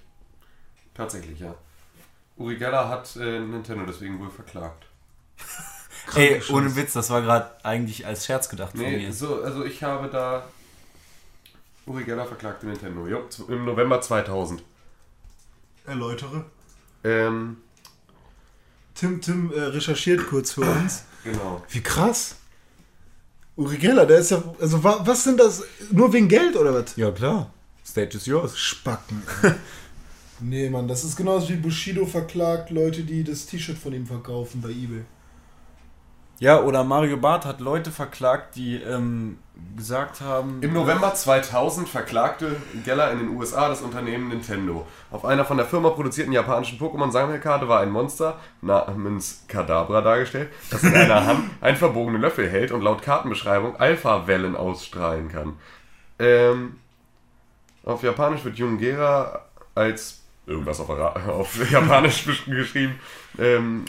Tatsächlich, 0.93 1.39
ja. 1.39 1.55
Uri 2.35 2.57
Geller 2.57 2.89
hat 2.89 3.15
äh, 3.15 3.39
Nintendo 3.39 3.85
deswegen 3.85 4.19
wohl 4.19 4.29
verklagt. 4.29 4.85
Ey, 6.15 6.41
ohne 6.49 6.75
Witz, 6.75 6.93
das 6.93 7.09
war 7.09 7.21
gerade 7.21 7.51
eigentlich 7.63 8.05
als 8.05 8.25
Scherz 8.25 8.49
gedacht 8.49 8.71
von 8.71 8.81
Nee, 8.81 8.97
mir. 8.97 9.13
so, 9.13 9.41
also 9.43 9.63
ich 9.63 9.83
habe 9.83 10.09
da 10.09 10.43
Uri 11.85 12.03
Geller 12.03 12.25
verklagte 12.25 12.65
Nintendo. 12.65 13.07
Jo, 13.07 13.23
im 13.47 13.65
November 13.65 14.01
2000. 14.01 14.63
Erläutere. 15.85 16.45
Ähm, 17.03 17.57
Tim, 18.95 19.21
Tim 19.21 19.51
äh, 19.51 19.61
recherchiert 19.61 20.27
kurz 20.27 20.51
für 20.51 20.61
uns. 20.61 21.03
genau. 21.23 21.63
Wie 21.69 21.81
krass. 21.81 22.35
Uri 23.55 23.77
Geller, 23.77 24.05
der 24.05 24.19
ist 24.19 24.31
ja. 24.31 24.43
Also, 24.59 24.83
wa, 24.83 25.01
was 25.05 25.23
sind 25.23 25.39
das? 25.39 25.63
Nur 25.91 26.11
wegen 26.13 26.27
Geld 26.27 26.55
oder 26.55 26.73
was? 26.73 26.95
Ja, 26.95 27.11
klar. 27.11 27.53
Stage 27.85 28.17
is 28.17 28.25
yours. 28.25 28.57
Spacken. 28.57 29.21
nee, 30.39 30.69
Mann, 30.69 30.87
das 30.87 31.03
ist 31.03 31.15
genauso 31.15 31.49
wie 31.49 31.55
Bushido 31.55 32.05
verklagt 32.05 32.69
Leute, 32.69 33.03
die 33.03 33.23
das 33.23 33.45
T-Shirt 33.45 33.77
von 33.77 33.93
ihm 33.93 34.05
verkaufen 34.05 34.61
bei 34.61 34.69
eBay. 34.69 35.03
Ja, 36.39 36.61
oder 36.61 36.85
Mario 36.85 37.17
Barth 37.17 37.45
hat 37.45 37.59
Leute 37.59 37.91
verklagt, 37.91 38.55
die 38.55 38.77
ähm, 38.77 39.39
gesagt 39.75 40.21
haben. 40.21 40.61
Im 40.61 40.71
November 40.71 41.13
2000 41.13 41.87
verklagte 41.89 42.55
Geller 42.85 43.11
in 43.11 43.19
den 43.19 43.29
USA 43.35 43.67
das 43.67 43.81
Unternehmen 43.81 44.29
Nintendo. 44.29 44.87
Auf 45.11 45.25
einer 45.25 45.43
von 45.43 45.57
der 45.57 45.65
Firma 45.65 45.89
produzierten 45.89 46.31
japanischen 46.31 46.79
Pokémon-Sammelkarte 46.79 47.67
war 47.67 47.81
ein 47.81 47.91
Monster 47.91 48.39
namens 48.61 49.43
Kadabra 49.49 49.99
dargestellt, 49.99 50.49
das 50.71 50.83
in 50.83 50.95
einer 50.95 51.25
Hand 51.25 51.49
einen 51.61 51.77
verbogenen 51.77 52.21
Löffel 52.21 52.49
hält 52.49 52.71
und 52.71 52.81
laut 52.81 53.01
Kartenbeschreibung 53.01 53.75
Alpha-Wellen 53.77 54.55
ausstrahlen 54.55 55.29
kann. 55.29 55.57
Ähm, 56.19 56.77
auf 57.83 58.01
Japanisch 58.03 58.45
wird 58.45 58.57
Jungera 58.57 59.45
als 59.75 60.21
irgendwas 60.45 60.79
auf, 60.79 60.89
auf 61.27 61.71
Japanisch 61.71 62.25
geschrieben. 62.45 62.97
Ähm, 63.37 63.83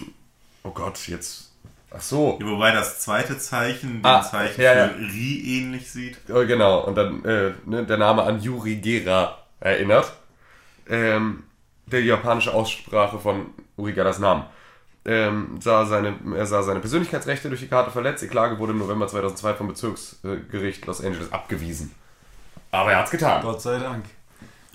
oh 0.64 0.70
Gott, 0.70 1.06
jetzt. 1.06 1.49
Ach 1.93 2.01
so. 2.01 2.39
Ja, 2.41 2.47
wobei 2.47 2.73
das 2.73 3.01
zweite 3.01 3.37
Zeichen 3.39 4.01
dem 4.03 4.07
Ah, 4.07 4.23
Zeichen 4.23 4.61
ja, 4.61 4.75
ja. 4.75 4.89
für 4.89 4.99
Ri 5.01 5.59
ähnlich 5.59 5.91
sieht. 5.91 6.19
Oh, 6.29 6.47
genau, 6.47 6.85
und 6.85 6.95
dann 6.97 7.25
äh, 7.25 7.53
ne, 7.67 7.85
der 7.85 7.97
Name 7.99 8.23
an 8.23 8.41
Yuri 8.41 8.77
Gera 8.77 9.37
erinnert. 9.59 10.12
Ähm, 10.89 11.45
der 11.87 12.03
japanische 12.03 12.55
Aussprache 12.55 13.19
von 13.19 13.47
Uri 13.77 13.93
Geras 13.93 14.19
Namen. 14.21 14.45
Ähm, 15.05 15.59
sah 15.61 15.87
seine, 15.87 16.15
er 16.37 16.47
sah 16.47 16.62
seine 16.62 16.81
Persönlichkeitsrechte 16.81 17.49
durch 17.49 17.61
die 17.62 17.69
Karte 17.69 17.91
verletzt. 17.91 18.23
Die 18.23 18.29
Klage 18.29 18.59
wurde 18.59 18.73
im 18.73 18.79
November 18.79 19.09
2002 19.09 19.55
vom 19.55 19.69
Bezirksgericht 19.69 20.87
Los 20.87 21.03
Angeles 21.03 21.33
abgewiesen. 21.33 21.93
Aber 22.71 22.93
er 22.93 22.99
hat's 22.99 23.11
getan. 23.11 23.43
Gott 23.43 23.62
sei 23.62 23.79
Dank. 23.79 24.05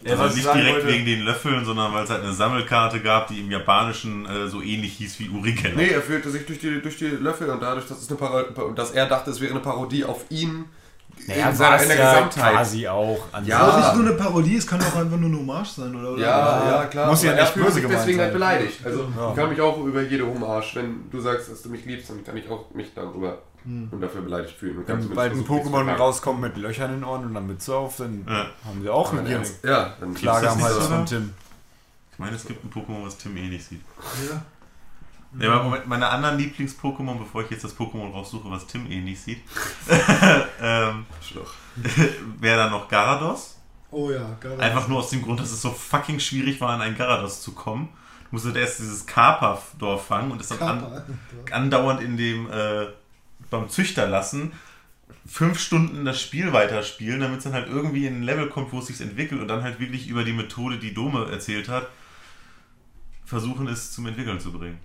Ja, 0.03 0.17
Also 0.17 0.35
nicht 0.35 0.45
direkt 0.53 0.73
wollte- 0.76 0.88
wegen 0.88 1.05
den 1.05 1.22
Löffeln, 1.22 1.65
sondern 1.65 1.91
weil 1.93 2.03
es 2.03 2.09
halt 2.09 2.22
eine 2.23 2.34
Sammelkarte 2.34 2.99
gab, 3.01 3.27
die 3.27 3.39
im 3.39 3.49
Japanischen 3.49 4.26
äh, 4.27 4.47
so 4.47 4.61
ähnlich 4.61 4.93
hieß 4.97 5.19
wie 5.19 5.30
Uri 5.30 5.53
Geller. 5.53 5.76
Nee, 5.76 5.88
er 5.89 6.01
fühlte 6.01 6.30
sich 6.30 6.45
durch 6.45 6.59
die, 6.59 6.80
durch 6.81 6.97
die 6.97 7.07
Löffel 7.07 7.49
und 7.49 7.61
dadurch, 7.61 7.88
dass, 7.88 8.01
es 8.01 8.09
eine 8.09 8.17
Paro 8.17 8.72
dass 8.76 8.91
er 8.91 9.07
dachte, 9.07 9.31
es 9.31 9.41
wäre 9.41 9.51
eine 9.51 9.61
Parodie 9.61 10.03
auf 10.05 10.26
ihn 10.30 10.65
Naja, 11.27 11.49
in, 11.49 11.55
seiner, 11.55 11.81
in 11.81 11.88
der 11.88 11.97
ja 11.97 12.11
Gesamtheit. 12.13 12.53
quasi 12.53 12.88
auch. 12.88 13.19
An 13.31 13.45
Ja. 13.47 13.57
Aber 13.59 13.77
nicht 13.80 13.95
nur 13.95 14.05
eine 14.05 14.15
Parodie, 14.15 14.57
es 14.57 14.67
kann 14.67 14.80
auch 14.81 14.95
einfach 14.95 15.17
nur 15.17 15.30
eine 15.30 15.39
Hommage 15.39 15.69
sein, 15.69 15.95
oder? 15.95 16.22
Ja, 16.22 16.69
ja, 16.81 16.85
klar. 16.85 17.09
Muss 17.09 17.23
ja 17.23 17.31
er 17.31 17.41
nicht 17.41 17.53
fühlt 17.53 17.65
böse 17.65 17.73
sich 17.76 17.84
gemeint 17.84 17.99
deswegen 18.01 18.19
halt 18.19 18.34
beleidigt. 18.34 18.80
Also 18.85 19.07
Ja. 19.17 19.30
ich 19.31 19.35
kann 19.35 19.49
mich 19.49 19.61
auch 19.61 19.84
über 19.85 20.01
jede 20.03 20.27
Hommage, 20.27 20.76
wenn 20.76 21.09
du 21.09 21.19
sagst, 21.19 21.49
dass 21.49 21.63
du 21.63 21.69
mich 21.69 21.84
liebst, 21.85 22.09
dann 22.11 22.23
kann 22.23 22.38
ich 22.38 22.47
auch 22.49 22.69
mich 22.76 22.91
darüber 22.93 23.39
und 23.66 24.00
dafür 24.02 24.22
beleidigt 24.22 24.56
fühlen. 24.58 24.78
Und 24.78 24.88
Wenn 24.88 25.16
bald 25.16 25.34
ein 25.34 25.46
Pokémon 25.46 25.96
rauskommt 25.96 26.40
mit 26.42 26.56
Löchern 26.58 26.92
in 26.94 27.00
den 27.00 27.04
Ohren 27.04 27.26
und 27.26 27.34
dann 27.34 27.48
Mütze 27.48 27.76
auf, 27.76 27.98
dann 27.98 28.26
Ja. 28.28 28.46
haben 28.66 28.82
sie 28.82 28.90
auch 28.90 29.12
eine. 29.14 29.44
Ja, 29.64 29.94
dann 30.00 30.14
Klage 30.14 30.46
das 30.46 30.54
am 30.54 30.60
nicht 30.60 30.68
Hals 30.68 30.88
von? 30.88 31.06
Tim. 31.06 31.34
Ich 32.12 32.20
meine, 32.20 32.36
es 32.36 32.46
gibt 32.46 32.64
ein 32.64 32.72
Pokémon, 32.72 33.06
was 33.06 33.18
Tim 33.18 33.36
ähnlich 33.38 33.66
sieht. 33.66 33.82
Ja. 34.30 34.42
Ja, 35.38 35.52
aber 35.54 35.64
Moment, 35.66 35.86
meine 35.88 36.08
anderen 36.08 36.38
Lieblings-Pokémon, 36.38 37.18
bevor 37.20 37.44
ich 37.44 37.50
jetzt 37.50 37.66
das 37.66 37.76
Pokémon 37.78 38.10
raussuche, 38.14 38.50
was 38.50 38.68
Tim 38.68 38.90
ähnlich 38.90 39.20
sieht, 39.20 39.42
ähm, 40.62 41.06
wäre 42.40 42.58
dann 42.58 42.72
noch 42.72 42.88
Garados. 42.88 43.58
Oh 43.92 44.12
ja, 44.12 44.38
geil. 44.40 44.60
Einfach 44.62 44.88
nur 44.88 45.00
aus 45.00 45.10
dem 45.10 45.22
Grund, 45.24 45.40
dass 45.40 45.52
es 45.52 45.62
so 45.62 45.72
fucking 45.72 46.20
schwierig 46.20 46.62
war, 46.62 46.70
an 46.70 46.82
ein 46.82 46.96
Garados 46.98 47.42
zu 47.42 47.52
kommen. 47.54 47.90
Du 48.24 48.28
musstest 48.32 48.56
erst 48.56 48.80
dieses 48.80 49.06
Kappa-Dorf 49.06 50.06
fangen 50.08 50.32
und 50.32 50.40
es 50.42 50.48
dann 50.50 50.60
an, 50.62 51.04
andauernd 51.52 52.02
in 52.02 52.18
dem 52.18 52.50
äh, 52.50 52.88
beim 53.49 53.69
Züchter 53.69 54.07
lassen, 54.07 54.51
fünf 55.26 55.59
Stunden 55.59 56.05
das 56.05 56.22
Spiel 56.22 56.53
weiterspielen, 56.53 57.19
damit 57.19 57.39
es 57.39 57.43
dann 57.43 57.53
halt 57.53 57.67
irgendwie 57.67 58.05
in 58.07 58.17
ein 58.17 58.23
Level 58.23 58.49
kommt, 58.49 58.72
wo 58.72 58.80
es 58.80 58.88
sich 58.88 59.01
entwickelt 59.01 59.41
und 59.41 59.47
dann 59.47 59.63
halt 59.63 59.80
wirklich 59.80 60.07
über 60.07 60.23
die 60.23 60.34
Methode, 60.34 60.77
die 60.77 60.93
Dome 60.93 61.30
erzählt 61.31 61.69
hat, 61.69 61.89
versuchen 63.26 63.67
es 63.67 63.91
zum 63.91 64.05
Entwickeln 64.07 64.39
zu 64.39 64.51
bringen. 64.51 64.80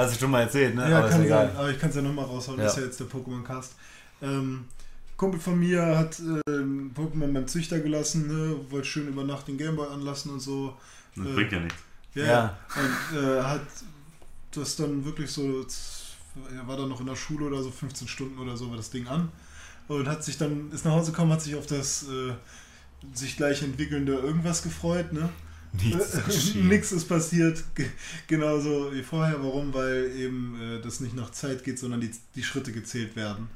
Hast 0.00 0.14
du 0.16 0.20
schon 0.20 0.30
mal 0.30 0.40
erzählt, 0.42 0.74
ne? 0.74 0.88
ja, 0.90 0.98
Aber 0.98 1.06
ist 1.08 1.12
kann 1.12 1.24
egal. 1.24 1.46
sein, 1.48 1.56
aber 1.56 1.70
ich 1.70 1.78
kann 1.78 1.90
es 1.90 1.96
ja 1.96 2.02
nochmal 2.02 2.24
raushauen, 2.24 2.58
Ja. 2.58 2.64
das 2.64 2.74
ist 2.74 2.78
ja 2.80 2.84
jetzt 2.86 3.00
der 3.00 3.06
Pokémon-Cast. 3.08 3.72
Ähm, 4.22 4.64
Kumpel 5.16 5.38
von 5.40 5.58
mir 5.58 5.82
hat 5.98 6.18
ähm, 6.48 6.92
Pokémon 6.96 7.32
beim 7.32 7.46
Züchter 7.46 7.78
gelassen, 7.80 8.26
ne? 8.26 8.56
wollte 8.70 8.86
schön 8.88 9.08
über 9.08 9.22
Nacht 9.24 9.48
den 9.48 9.58
Gameboy 9.58 9.86
anlassen 9.88 10.30
und 10.32 10.40
so. 10.40 10.74
Das 11.16 11.26
Äh, 11.26 11.32
bringt 11.34 11.52
ja 11.52 11.60
nichts. 11.60 11.78
Ja, 12.14 12.24
Ja. 12.24 12.58
und 12.76 13.18
äh, 13.18 13.42
hat 13.42 13.60
das 14.52 14.76
dann 14.76 15.04
wirklich 15.04 15.30
so, 15.30 15.64
er 16.56 16.66
war 16.66 16.76
dann 16.76 16.88
noch 16.88 17.00
in 17.00 17.06
der 17.06 17.16
Schule 17.16 17.46
oder 17.46 17.62
so, 17.62 17.70
15 17.70 18.08
Stunden 18.08 18.38
oder 18.38 18.56
so 18.56 18.68
war 18.70 18.76
das 18.76 18.90
Ding 18.90 19.06
an 19.08 19.30
und 19.88 20.08
hat 20.08 20.24
sich 20.24 20.38
dann, 20.38 20.70
ist 20.72 20.84
nach 20.84 20.92
Hause 20.92 21.10
gekommen, 21.12 21.32
hat 21.32 21.42
sich 21.42 21.54
auf 21.54 21.66
das 21.66 22.04
äh, 22.04 22.32
sich 23.14 23.36
gleich 23.36 23.62
entwickelnde 23.62 24.14
irgendwas 24.14 24.62
gefreut, 24.62 25.12
ne? 25.12 25.28
Nichts 25.72 26.14
ist. 26.14 26.56
Nichts 26.56 26.92
ist 26.92 27.08
passiert, 27.08 27.62
Ge- 27.74 27.86
genauso 28.26 28.92
wie 28.92 29.02
vorher. 29.02 29.42
Warum? 29.42 29.72
Weil 29.72 30.10
eben 30.16 30.60
äh, 30.60 30.80
das 30.80 31.00
nicht 31.00 31.14
nach 31.14 31.30
Zeit 31.30 31.62
geht, 31.64 31.78
sondern 31.78 32.00
die, 32.00 32.10
die 32.34 32.42
Schritte 32.42 32.72
gezählt 32.72 33.14
werden. 33.16 33.48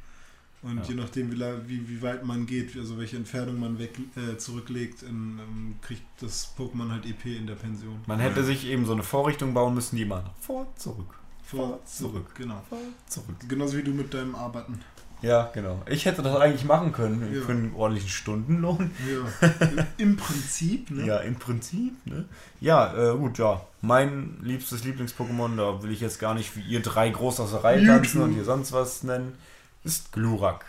Und 0.62 0.78
Ja. 0.78 0.82
je 0.84 0.94
nachdem, 0.94 1.30
wie, 1.30 1.38
wie, 1.66 1.88
wie 1.88 2.00
weit 2.02 2.24
man 2.24 2.46
geht, 2.46 2.74
also 2.76 2.96
welche 2.96 3.16
Entfernung 3.16 3.60
man 3.60 3.78
weg, 3.78 3.98
äh, 4.16 4.38
zurücklegt, 4.38 5.02
in, 5.02 5.38
ähm, 5.38 5.74
kriegt 5.82 6.02
das 6.20 6.54
Pokémon 6.56 6.90
halt 6.90 7.04
EP 7.04 7.26
in 7.26 7.46
der 7.46 7.56
Pension. 7.56 8.00
Man 8.06 8.18
hätte 8.20 8.42
sich 8.44 8.64
eben 8.66 8.86
so 8.86 8.92
eine 8.92 9.02
Vorrichtung 9.02 9.52
bauen 9.52 9.74
müssen, 9.74 9.96
die 9.96 10.06
nach 10.06 10.30
vor, 10.40 10.72
zurück, 10.76 11.14
Vor, 11.44 11.84
zurück. 11.84 12.34
Genau. 12.36 12.62
vor, 12.68 12.78
zurück. 13.06 13.36
Genauso 13.46 13.76
wie 13.76 13.82
du 13.82 13.90
mit 13.90 14.14
deinem 14.14 14.34
Arbeiten. 14.34 14.80
Ja, 15.24 15.50
genau. 15.54 15.80
Ich 15.86 16.04
hätte 16.04 16.22
das 16.22 16.36
eigentlich 16.36 16.64
machen 16.64 16.92
können 16.92 17.34
Ja. 17.34 17.40
für 17.42 17.52
einen 17.52 17.74
ordentlichen 17.74 18.10
Stundenlohn. 18.10 18.90
Ja. 19.08 19.86
Im 19.96 20.16
Prinzip, 20.16 20.90
ne? 20.90 21.06
Ja, 21.06 21.18
im 21.18 21.36
Prinzip, 21.36 21.94
ne? 22.06 22.26
Ja, 22.60 22.92
äh, 23.12 23.16
gut, 23.16 23.38
ja. 23.38 23.62
Mein 23.80 24.36
liebstes 24.42 24.84
Lieblings-Pokémon, 24.84 25.56
da 25.56 25.82
will 25.82 25.90
ich 25.92 26.00
jetzt 26.00 26.18
gar 26.18 26.34
nicht 26.34 26.56
wie 26.56 26.60
ihr 26.62 26.82
drei 26.82 27.08
groß 27.08 27.40
aus 27.40 27.52
der 27.52 27.64
Reihe 27.64 27.86
tanzen 27.86 28.20
und 28.22 28.34
hier 28.34 28.44
sonst 28.44 28.72
was 28.72 29.02
nennen, 29.02 29.34
ist 29.82 30.12
Glurak. 30.12 30.66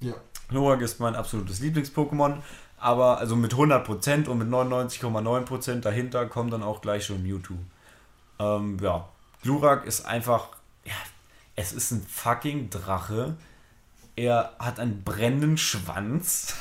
Ja. 0.00 0.14
Glurak 0.48 0.80
ist 0.80 1.00
mein 1.00 1.14
absolutes 1.14 1.60
Lieblings-Pokémon, 1.60 2.36
aber 2.78 3.18
also 3.18 3.36
mit 3.36 3.52
100% 3.52 4.26
und 4.28 4.38
mit 4.38 4.48
99,9% 4.48 5.80
dahinter 5.80 6.26
kommt 6.26 6.52
dann 6.52 6.62
auch 6.62 6.80
gleich 6.80 7.04
schon 7.06 7.22
Mewtwo. 7.22 7.54
Ähm, 8.38 8.78
ja, 8.80 9.08
Glurak 9.42 9.84
ist 9.86 10.06
einfach, 10.06 10.48
ja, 10.84 10.92
es 11.56 11.72
ist 11.72 11.90
ein 11.90 12.02
fucking 12.08 12.70
Drache. 12.70 13.36
Er 14.18 14.52
hat 14.58 14.80
einen 14.80 15.04
brennenden 15.04 15.56
Schwanz. 15.56 16.54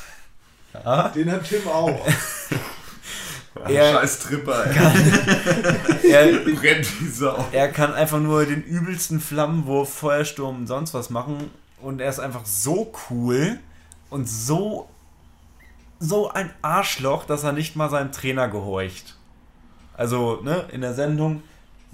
Ja. 0.74 1.10
Den 1.10 1.32
hat 1.32 1.44
Tim 1.48 1.68
auch. 1.68 2.06
Er- 3.68 3.94
Scheiß 3.94 4.20
Tripper, 4.20 4.66
ey. 4.68 6.12
Er, 6.12 6.32
Brennt 6.56 6.88
die 7.00 7.08
Sau. 7.08 7.44
Er 7.52 7.70
kann 7.72 7.94
einfach 7.96 8.20
nur 8.20 8.46
den 8.46 8.62
übelsten 8.64 9.20
Flammenwurf, 9.20 9.92
Feuersturm 9.92 10.58
und 10.58 10.68
sonst 10.68 10.94
was 10.94 11.10
machen. 11.10 11.50
Und 11.82 12.00
er 12.00 12.10
ist 12.10 12.20
einfach 12.20 12.46
so 12.46 12.94
cool 13.10 13.58
und 14.12 14.30
so, 14.30 14.88
so 16.00 16.30
ein 16.30 16.54
Arschloch, 16.62 17.26
dass 17.26 17.44
er 17.44 17.52
nicht 17.54 17.76
mal 17.76 17.90
seinem 17.90 18.12
Trainer 18.12 18.48
gehorcht. 18.48 19.16
Also, 19.96 20.42
ne, 20.44 20.66
in 20.72 20.82
der 20.82 20.94
Sendung, 20.94 21.42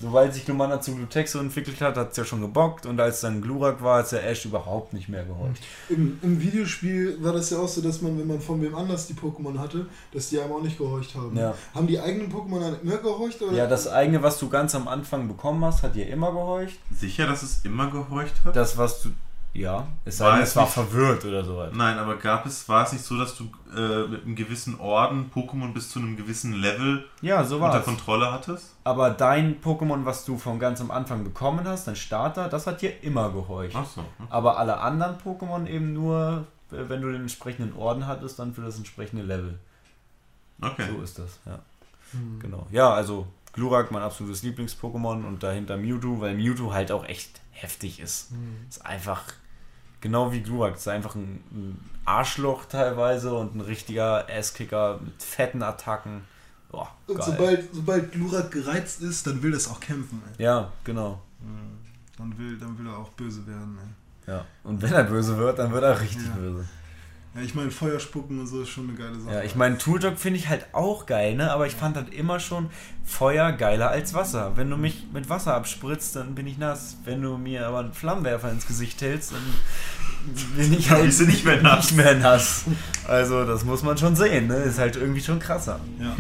sobald 0.04 0.34
sich 0.34 0.46
Glumanda 0.46 0.82
zu 0.82 0.96
Glutexo 0.96 1.40
entwickelt 1.40 1.80
hat, 1.82 1.96
hat 1.96 2.12
es 2.12 2.18
ja 2.18 2.26
schon 2.26 2.42
gebockt. 2.42 2.86
Und 2.86 3.00
als 3.00 3.22
dann 3.22 3.42
Glurak 3.42 3.82
war, 3.82 4.00
hat 4.00 4.12
der 4.12 4.30
Ash 4.30 4.46
überhaupt 4.46 4.94
nicht 4.94 5.08
mehr 5.10 5.24
gehorcht. 5.24 5.64
Im, 5.90 6.20
Im 6.22 6.42
Videospiel 6.42 7.18
war 7.24 7.34
das 7.34 7.50
ja 7.50 7.60
auch 7.60 7.68
so, 7.68 7.82
dass 7.82 8.02
man, 8.02 8.20
wenn 8.20 8.28
man 8.28 8.42
von 8.42 8.62
wem 8.62 8.76
anders 8.76 9.08
die 9.08 9.14
Pokémon 9.14 9.58
hatte, 9.58 9.88
dass 10.12 10.30
die 10.30 10.40
einem 10.40 10.52
auch 10.52 10.62
nicht 10.62 10.78
gehorcht 10.78 11.16
haben. 11.16 11.38
Ja. 11.38 11.56
Haben 11.74 11.88
die 11.88 12.00
eigenen 12.00 12.32
Pokémon 12.32 12.60
dann 12.60 12.82
immer 12.82 12.98
gehorcht? 12.98 13.42
Oder? 13.42 13.54
Ja, 13.54 13.68
das 13.68 13.88
eigene, 13.88 14.22
was 14.22 14.38
du 14.40 14.50
ganz 14.50 14.76
am 14.76 14.88
Anfang 14.88 15.28
bekommen 15.28 15.64
hast, 15.64 15.84
hat 15.84 15.96
dir 15.96 16.08
immer 16.08 16.32
gehorcht. 16.32 16.78
Sicher, 16.92 17.26
dass 17.26 17.42
es 17.42 17.62
immer 17.64 17.90
gehorcht 17.90 18.44
hat? 18.44 18.56
Das, 18.56 18.78
was 18.78 19.02
du. 19.02 19.10
Ja, 19.56 19.86
es 20.04 20.20
War 20.20 20.30
sei 20.32 20.36
denn, 20.38 20.44
es 20.44 20.56
war 20.56 20.64
nicht- 20.64 20.74
verwirrt 20.74 21.26
oder 21.26 21.44
so. 21.46 21.64
Nein, 21.74 22.00
aber 22.00 22.16
gab 22.18 22.46
es, 22.48 22.68
war 22.68 22.86
es 22.86 22.92
nicht 22.94 23.06
so, 23.06 23.18
dass 23.20 23.36
du 23.38 23.44
äh, 23.76 24.08
mit 24.08 24.24
einem 24.26 24.36
gewissen 24.36 24.80
Orden 24.80 25.30
Pokémon 25.34 25.74
bis 25.74 25.90
zu 25.92 26.00
einem 26.00 26.18
gewissen 26.18 26.54
Level 26.54 27.06
Ja, 27.22 27.44
so 27.44 27.58
unter. 27.64 27.80
Kontrolle 27.82 28.32
hattest? 28.32 28.74
Aber 28.84 29.12
dein 29.12 29.62
Pokémon, 29.62 30.06
was 30.06 30.26
du 30.26 30.38
von 30.40 30.58
ganz 30.58 30.82
am 30.82 30.90
Anfang 30.90 31.24
bekommen 31.24 31.68
hast, 31.68 31.88
dein 31.88 31.96
Starter, 31.96 32.50
das 32.50 32.66
hat 32.66 32.82
dir 32.82 33.04
immer 33.04 33.30
gehorcht. 33.32 33.76
Ach 33.76 33.86
so. 33.86 34.04
Aber 34.32 34.58
alle 34.58 34.80
anderen 34.80 35.18
Pokémon 35.20 35.68
eben 35.68 35.94
nur, 35.94 36.48
äh, 36.72 36.78
wenn 36.90 37.02
du 37.04 37.12
den 37.12 37.22
entsprechenden 37.22 37.76
Orden 37.78 38.08
hattest, 38.08 38.40
dann 38.40 38.56
für 38.56 38.62
das 38.62 38.78
entsprechende 38.78 39.22
Level. 39.24 39.60
Okay. 40.62 40.88
So 40.92 41.02
ist 41.04 41.20
das, 41.20 41.40
ja. 41.46 41.60
Genau. 42.40 42.66
Ja, 42.72 42.92
also 42.92 43.28
Glurak, 43.54 43.92
mein 43.92 44.02
absolutes 44.02 44.42
Lieblings-Pokémon 44.44 45.26
und 45.26 45.44
dahinter 45.44 45.78
Mewtwo, 45.78 46.20
weil 46.20 46.34
Mewtwo 46.36 46.74
halt 46.74 46.92
auch 46.92 47.06
echt 47.06 47.40
heftig 47.52 48.00
ist. 48.00 48.30
Ist 48.68 48.84
einfach 48.86 49.22
genau 50.04 50.32
wie 50.34 50.42
Glurak. 50.42 50.76
Ist 50.76 50.88
einfach 50.88 51.16
ein, 51.16 51.80
Arschloch 52.06 52.66
teilweise 52.66 53.34
und 53.34 53.56
ein 53.56 53.62
richtiger 53.62 54.28
Asskicker 54.30 55.00
mit 55.02 55.24
fetten 55.24 55.64
Attacken. 55.64 56.22
Boah, 56.70 56.92
Und 57.08 57.24
sobald, 57.24 57.74
sobald 57.74 58.12
Glurak 58.12 58.52
gereizt 58.52 59.02
ist, 59.02 59.26
dann 59.26 59.42
will 59.42 59.52
das 59.52 59.70
auch 59.70 59.80
kämpfen. 59.80 60.22
Ey. 60.38 60.44
Ja, 60.44 60.72
genau. 60.84 61.22
Dann, 62.18 62.38
will, 62.38 62.58
dann 62.60 62.78
will 62.78 62.88
er 62.88 62.98
auch 62.98 63.10
böse 63.12 63.48
werden. 63.48 63.78
Ey. 64.28 64.34
Ja. 64.34 64.46
Und 64.64 64.82
wenn 64.82 64.92
er 64.92 65.04
böse 65.06 65.38
wird, 65.38 65.60
dann 65.60 65.72
wird 65.72 65.84
er 65.84 66.00
richtig 66.00 66.26
Ja. 66.26 66.36
böse. 66.36 66.68
Ja, 67.36 67.42
ich 67.42 67.56
meine, 67.56 67.72
Feuer 67.72 68.00
spucken 68.00 68.40
und 68.40 68.46
so 68.46 68.62
ist 68.62 68.70
schon 68.70 68.90
eine 68.90 68.98
geile 68.98 69.20
Sache. 69.20 69.34
Ja, 69.34 69.42
ich 69.42 69.56
meine, 69.56 69.80
Turtok 69.80 70.20
finde 70.20 70.40
ich 70.40 70.50
halt 70.50 70.68
auch 70.72 71.08
geil, 71.08 71.36
ne? 71.36 71.52
Aber 71.52 71.66
ich 71.66 71.74
fand 71.74 71.96
halt 71.96 72.14
immer 72.14 72.40
schon 72.40 72.70
Feuer 73.04 73.52
geiler 73.54 73.90
als 73.90 74.14
Wasser. 74.14 74.52
Wenn 74.56 74.70
du 74.70 74.78
mich 74.78 75.08
mit 75.12 75.30
Wasser 75.30 75.56
abspritzt, 75.56 76.16
dann 76.16 76.36
bin 76.36 76.46
ich 76.46 76.60
nass. 76.60 76.98
Wenn 77.06 77.24
du 77.24 77.38
mir 77.38 77.68
aber 77.68 77.80
einen 77.80 77.94
Flammenwerfer 77.94 78.52
ins 78.52 78.68
Gesicht 78.68 79.02
hältst, 79.02 79.32
dann 79.32 79.42
bin 80.56 80.74
ich 80.74 80.92
halt 80.92 81.20
du 81.20 81.26
nicht 81.26 81.44
mehr 81.44 81.60
nass. 81.60 81.92
Nicht 81.92 81.98
mehr 81.98 82.16
nass. 82.16 82.66
Also, 83.08 83.46
das 83.46 83.66
muss 83.66 83.82
man 83.82 83.98
schon 83.98 84.16
sehen, 84.16 84.48
ne? 84.48 84.58
Ist 84.58 84.78
halt 84.78 84.96
irgendwie 84.96 85.22
schon 85.22 85.40
krasser. 85.40 85.80
Ja. 86.00 86.16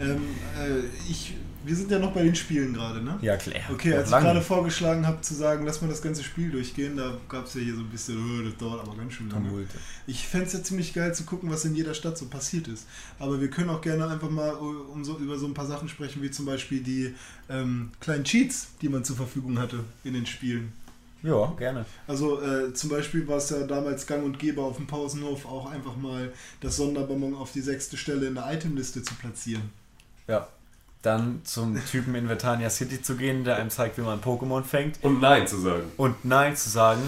ähm, 0.00 0.22
äh, 0.58 0.80
ich, 1.08 1.34
wir 1.66 1.74
sind 1.74 1.90
ja 1.90 1.98
noch 1.98 2.12
bei 2.12 2.22
den 2.22 2.34
Spielen 2.34 2.72
gerade, 2.72 3.02
ne? 3.02 3.18
Ja, 3.20 3.36
klar. 3.36 3.56
Okay, 3.72 3.92
als 3.94 4.10
ich 4.10 4.16
gerade 4.16 4.40
vorgeschlagen 4.40 5.04
habe 5.06 5.20
zu 5.20 5.34
sagen, 5.34 5.66
lass 5.66 5.82
mal 5.82 5.88
das 5.88 6.00
ganze 6.00 6.22
Spiel 6.22 6.50
durchgehen, 6.50 6.96
da 6.96 7.16
gab 7.28 7.46
es 7.46 7.54
ja 7.54 7.60
hier 7.60 7.74
so 7.74 7.80
ein 7.80 7.88
bisschen, 7.88 8.16
oh, 8.16 8.44
das 8.44 8.56
dauert 8.56 8.86
aber 8.86 8.96
ganz 8.96 9.14
schön 9.14 9.28
lange. 9.28 9.48
Tumulte. 9.48 9.74
Ich 10.06 10.28
fände 10.28 10.46
es 10.46 10.52
ja 10.52 10.62
ziemlich 10.62 10.94
geil 10.94 11.12
zu 11.12 11.24
gucken, 11.24 11.50
was 11.50 11.64
in 11.64 11.74
jeder 11.74 11.92
Stadt 11.94 12.16
so 12.16 12.26
passiert 12.26 12.68
ist. 12.68 12.86
Aber 13.18 13.40
wir 13.40 13.50
können 13.50 13.70
auch 13.70 13.80
gerne 13.80 14.06
einfach 14.06 14.30
mal 14.30 14.54
uh, 14.54 14.92
um 14.92 15.04
so, 15.04 15.18
über 15.18 15.38
so 15.38 15.46
ein 15.46 15.54
paar 15.54 15.66
Sachen 15.66 15.88
sprechen, 15.88 16.22
wie 16.22 16.30
zum 16.30 16.46
Beispiel 16.46 16.80
die 16.82 17.14
ähm, 17.48 17.90
kleinen 17.98 18.22
Cheats, 18.22 18.68
die 18.80 18.88
man 18.88 19.02
zur 19.02 19.16
Verfügung 19.16 19.58
hatte 19.58 19.80
in 20.04 20.14
den 20.14 20.26
Spielen. 20.26 20.72
Ja, 21.22 21.52
gerne. 21.58 21.84
Also 22.06 22.40
äh, 22.40 22.72
zum 22.74 22.90
Beispiel 22.90 23.26
war 23.26 23.38
es 23.38 23.50
ja 23.50 23.66
damals 23.66 24.06
gang 24.06 24.24
und 24.24 24.38
gäbe 24.38 24.62
auf 24.62 24.76
dem 24.76 24.86
Pausenhof 24.86 25.46
auch 25.46 25.68
einfach 25.68 25.96
mal 25.96 26.32
das 26.60 26.76
Sonderbonbon 26.76 27.34
auf 27.34 27.50
die 27.50 27.62
sechste 27.62 27.96
Stelle 27.96 28.28
in 28.28 28.36
der 28.36 28.52
Itemliste 28.52 29.02
zu 29.02 29.14
platzieren. 29.14 29.70
Ja. 30.28 30.46
Dann 31.02 31.40
zum 31.44 31.78
Typen 31.86 32.14
in 32.14 32.26
Vertania 32.26 32.68
City 32.70 33.00
zu 33.00 33.16
gehen, 33.16 33.44
der 33.44 33.56
einem 33.56 33.70
zeigt, 33.70 33.96
wie 33.98 34.02
man 34.02 34.20
Pokémon 34.20 34.62
fängt. 34.64 35.02
Und 35.04 35.20
Nein 35.20 35.46
zu 35.46 35.58
sagen. 35.60 35.84
und 35.96 36.24
Nein 36.24 36.56
zu 36.56 36.68
sagen. 36.68 37.00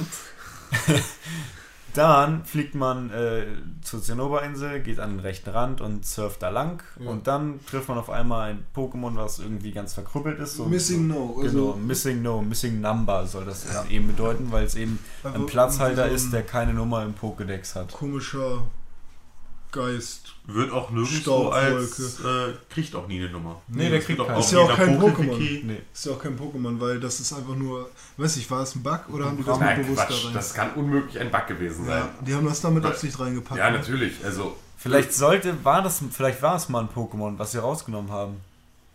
dann 1.94 2.44
fliegt 2.44 2.74
man 2.74 3.10
äh, 3.10 3.46
zur 3.82 4.00
Zinnoberinsel, 4.02 4.80
geht 4.80 5.00
an 5.00 5.12
den 5.12 5.20
rechten 5.20 5.50
Rand 5.50 5.80
und 5.80 6.06
surft 6.06 6.42
da 6.42 6.50
lang. 6.50 6.82
Ja. 7.00 7.10
Und 7.10 7.26
dann 7.26 7.58
trifft 7.66 7.88
man 7.88 7.98
auf 7.98 8.10
einmal 8.10 8.50
ein 8.50 8.66
Pokémon, 8.76 9.16
was 9.16 9.38
irgendwie 9.40 9.72
ganz 9.72 9.94
verkrüppelt 9.94 10.38
ist. 10.38 10.56
So, 10.56 10.66
Missing 10.66 11.08
No. 11.08 11.28
Genau, 11.34 11.42
Also, 11.42 11.74
Missing 11.82 12.22
No, 12.22 12.42
Missing 12.42 12.80
Number 12.80 13.26
soll 13.26 13.46
das 13.46 13.66
eben 13.90 14.06
bedeuten, 14.06 14.52
weil 14.52 14.64
es 14.64 14.74
eben 14.76 14.98
Also 15.24 15.38
ein 15.38 15.46
Platzhalter 15.46 16.08
so 16.08 16.14
ist, 16.14 16.32
der 16.32 16.42
keine 16.44 16.72
Nummer 16.74 17.02
im 17.04 17.14
Pokédex 17.14 17.74
hat. 17.74 17.90
komischer 17.92 18.62
Geist. 19.72 20.27
Wird 20.50 20.72
auch 20.72 20.90
nirgendwo 20.90 21.48
als. 21.48 22.20
Äh, 22.20 22.54
kriegt 22.70 22.94
auch 22.94 23.06
nie 23.06 23.20
eine 23.20 23.28
Nummer. 23.28 23.60
Nee, 23.68 23.90
der 23.90 23.98
Das 23.98 24.06
kriegt 24.06 24.18
wird 24.18 24.28
keine. 24.28 24.40
Ist 24.40 24.52
ja 24.52 24.60
auch 24.60 24.74
kein 24.74 24.98
Pokémon. 24.98 25.38
Nee. 25.38 25.82
Ist 25.92 26.06
ja 26.06 26.12
auch 26.12 26.18
kein 26.18 26.38
Pokémon, 26.38 26.80
weil 26.80 26.98
das 26.98 27.20
ist 27.20 27.34
einfach 27.34 27.54
nur, 27.54 27.90
weiß 28.16 28.38
ich, 28.38 28.50
war 28.50 28.62
es 28.62 28.74
ein 28.74 28.82
Bug 28.82 29.00
oder 29.12 29.26
haben 29.26 29.36
die 29.36 29.44
das 29.44 29.58
Nein, 29.58 29.76
mit 29.76 29.86
bewusst 29.86 30.06
Quatsch, 30.06 30.22
da 30.22 30.26
rein? 30.28 30.34
das 30.34 30.54
kann 30.54 30.72
unmöglich 30.72 31.18
ein 31.20 31.30
Bug 31.30 31.46
gewesen 31.48 31.84
sein. 31.84 31.98
ja, 31.98 32.08
die 32.26 32.34
haben 32.34 32.46
das 32.46 32.62
da 32.62 32.70
mit 32.70 32.82
Absicht 32.82 33.20
reingepackt. 33.20 33.58
Ja, 33.58 33.70
ne? 33.70 33.76
natürlich. 33.76 34.24
Also, 34.24 34.56
Vielleicht 34.78 35.12
sollte, 35.12 35.64
war 35.64 35.82
das, 35.82 36.00
vielleicht 36.12 36.40
war 36.40 36.56
es 36.56 36.68
mal 36.68 36.80
ein 36.80 36.88
Pokémon, 36.88 37.36
was 37.36 37.52
sie 37.52 37.58
rausgenommen 37.60 38.10
haben. 38.10 38.36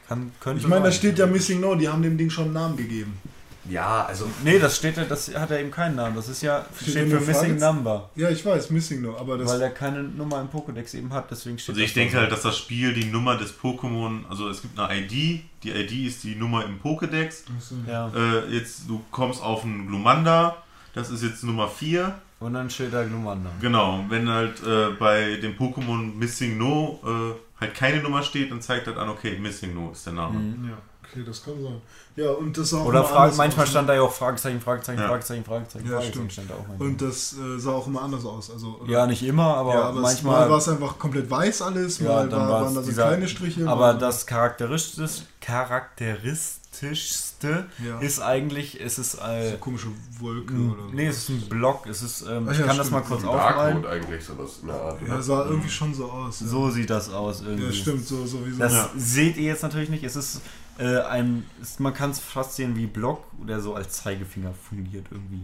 Kann, 0.07 0.31
könnte 0.39 0.61
Ich 0.61 0.67
meine, 0.67 0.85
da 0.85 0.91
steht 0.91 1.19
ja 1.19 1.27
Missing 1.27 1.59
No, 1.59 1.75
die 1.75 1.87
haben 1.87 2.01
dem 2.01 2.17
Ding 2.17 2.29
schon 2.29 2.45
einen 2.45 2.53
Namen 2.53 2.77
gegeben. 2.77 3.19
Ja, 3.69 4.05
also. 4.05 4.29
Nee, 4.43 4.59
das 4.59 4.77
steht 4.77 4.97
ja, 4.97 5.05
das 5.05 5.33
hat 5.33 5.49
ja 5.49 5.57
eben 5.57 5.71
keinen 5.71 5.95
Namen. 5.95 6.15
Das 6.15 6.27
ist 6.27 6.41
ja, 6.41 6.65
Steht 6.75 6.89
steht, 6.89 7.09
für 7.09 7.19
Missing? 7.21 7.57
Number. 7.57 8.09
Ja, 8.15 8.29
ich 8.29 8.45
weiß, 8.45 8.69
Missing 8.71 9.01
No, 9.01 9.17
aber 9.17 9.37
das. 9.37 9.49
Weil 9.49 9.61
er 9.61 9.69
keine 9.69 10.03
Nummer 10.03 10.41
im 10.41 10.49
Pokédex 10.49 10.95
eben 10.95 11.13
hat, 11.13 11.31
deswegen 11.31 11.57
steht 11.57 11.75
Also 11.75 11.81
ich 11.81 11.93
denke 11.93 12.17
halt, 12.17 12.31
dass 12.31 12.41
das 12.41 12.57
Spiel 12.57 12.93
die 12.93 13.05
Nummer 13.05 13.37
des 13.37 13.57
Pokémon, 13.57 14.27
also 14.29 14.49
es 14.49 14.61
gibt 14.61 14.77
eine 14.77 14.99
ID, 14.99 15.43
die 15.63 15.71
ID 15.71 16.07
ist 16.07 16.23
die 16.23 16.35
Nummer 16.35 16.65
im 16.65 16.81
Pokédex. 16.81 17.43
Ja. 17.87 18.11
Äh, 18.13 18.53
jetzt, 18.53 18.89
du 18.89 19.01
kommst 19.11 19.41
auf 19.41 19.63
einen 19.63 19.87
Glumanda, 19.87 20.57
das 20.93 21.09
ist 21.09 21.23
jetzt 21.23 21.43
Nummer 21.43 21.67
4. 21.67 22.13
Und 22.39 22.55
dann 22.55 22.69
steht 22.69 22.93
da 22.93 23.03
Glumanda. 23.05 23.49
Genau, 23.61 24.03
wenn 24.09 24.27
halt 24.27 24.61
äh, 24.65 24.89
bei 24.99 25.37
dem 25.37 25.55
Pokémon 25.55 26.13
Missing 26.15 26.57
No 26.57 26.99
äh, 27.05 27.61
halt 27.61 27.73
keine 27.73 28.03
Nummer 28.03 28.21
steht, 28.21 28.51
dann 28.51 28.61
zeigt 28.61 28.87
das 28.87 28.97
an, 28.97 29.07
okay, 29.07 29.37
Missing 29.39 29.73
No 29.73 29.91
ist 29.91 30.05
der 30.05 30.13
Name. 30.13 30.39
ja, 30.67 30.77
okay, 31.13 31.23
das 31.25 31.43
kann 31.43 31.61
sein. 31.61 31.81
Ja, 32.15 32.31
und 32.31 32.57
das 32.57 32.69
sah 32.71 32.79
auch 32.79 32.85
Oder 32.85 33.03
Frage, 33.03 33.35
manchmal 33.35 33.63
aus, 33.65 33.69
stand 33.71 33.89
da 33.89 33.93
ja 33.95 34.01
auch 34.01 34.11
Fragezeichen, 34.13 34.59
Fragezeichen, 34.61 34.99
Ja. 35.01 35.07
Fragezeichen, 35.07 35.43
Fragezeichen, 35.45 35.85
Ja, 35.85 35.91
Fragezeichen 35.93 36.13
stimmt. 36.13 36.33
stand 36.33 36.49
da 36.49 36.53
auch 36.55 36.67
manchmal. 36.67 36.87
Und 36.89 37.01
das 37.01 37.33
äh, 37.33 37.59
sah 37.59 37.71
auch 37.71 37.87
immer 37.87 38.01
anders 38.03 38.25
aus. 38.25 38.51
Also, 38.51 38.77
oder- 38.81 38.91
ja, 38.91 39.05
nicht 39.07 39.23
immer, 39.23 39.55
aber, 39.57 39.73
ja, 39.73 39.81
aber 39.83 40.01
manchmal. 40.01 40.41
mal 40.41 40.49
war 40.49 40.57
es 40.57 40.67
einfach 40.69 40.97
komplett 40.99 41.29
weiß 41.29 41.61
alles, 41.63 41.99
ja, 41.99 42.07
mal 42.09 42.29
dann 42.29 42.39
war, 42.41 42.49
war 42.49 42.61
waren 42.65 42.75
da 42.75 42.81
so 42.81 42.89
dieser, 42.89 43.07
kleine 43.07 43.27
Striche. 43.27 43.67
Aber 43.67 43.93
das 43.95 44.25
charakteristisch, 44.27 45.21
charakteristischste 45.41 47.65
Ja. 47.85 47.99
ist 47.99 48.19
eigentlich, 48.21 48.79
es 48.81 48.97
ist 48.99 49.13
so 49.13 49.19
äh, 49.21 49.57
komische 49.59 49.87
Wolke 50.19 50.53
oder 50.53 50.83
so. 50.83 50.89
nee, 50.93 51.07
es 51.07 51.17
ist 51.17 51.29
ein 51.29 51.41
Block. 51.49 51.85
Es 51.87 52.01
ist, 52.01 52.21
ähm, 52.29 52.47
Ach 52.49 52.53
ich 52.53 52.65
kann 52.65 52.77
das 52.77 52.91
mal 52.91 53.03
stimmt. 53.03 53.21
kurz 53.21 53.23
Ein 53.23 53.29
aufmalen. 53.29 53.81
Barcode 53.81 54.03
eigentlich, 54.03 54.23
sowas 54.25 54.59
in 54.61 54.67
der 54.67 54.81
Art. 54.81 54.99
Ja, 55.07 55.21
sah 55.21 55.45
irgendwie 55.45 55.69
schon 55.69 55.93
so 55.93 56.05
aus. 56.11 56.39
Ja. 56.41 56.47
So 56.47 56.69
sieht 56.69 56.89
das 56.89 57.11
aus 57.11 57.41
irgendwie. 57.41 57.65
ja, 57.65 57.71
stimmt, 57.73 58.05
so, 58.07 58.25
so 58.25 58.45
wie 58.45 58.51
so. 58.51 58.59
Das 58.59 58.73
Ja. 58.73 58.89
seht 58.95 59.37
ihr 59.37 59.43
jetzt 59.43 59.63
natürlich 59.63 59.89
nicht. 59.89 60.03
Es 60.03 60.15
ist 60.15 60.41
äh, 60.79 61.01
ein, 61.01 61.45
es, 61.61 61.79
man 61.79 61.93
kann 61.93 62.11
es 62.11 62.19
fast 62.19 62.55
sehen 62.55 62.75
wie 62.75 62.87
Block, 62.87 63.23
der 63.47 63.59
so 63.61 63.75
als 63.75 63.91
Zeigefinger 64.01 64.53
fungiert 64.53 65.07
irgendwie. 65.11 65.43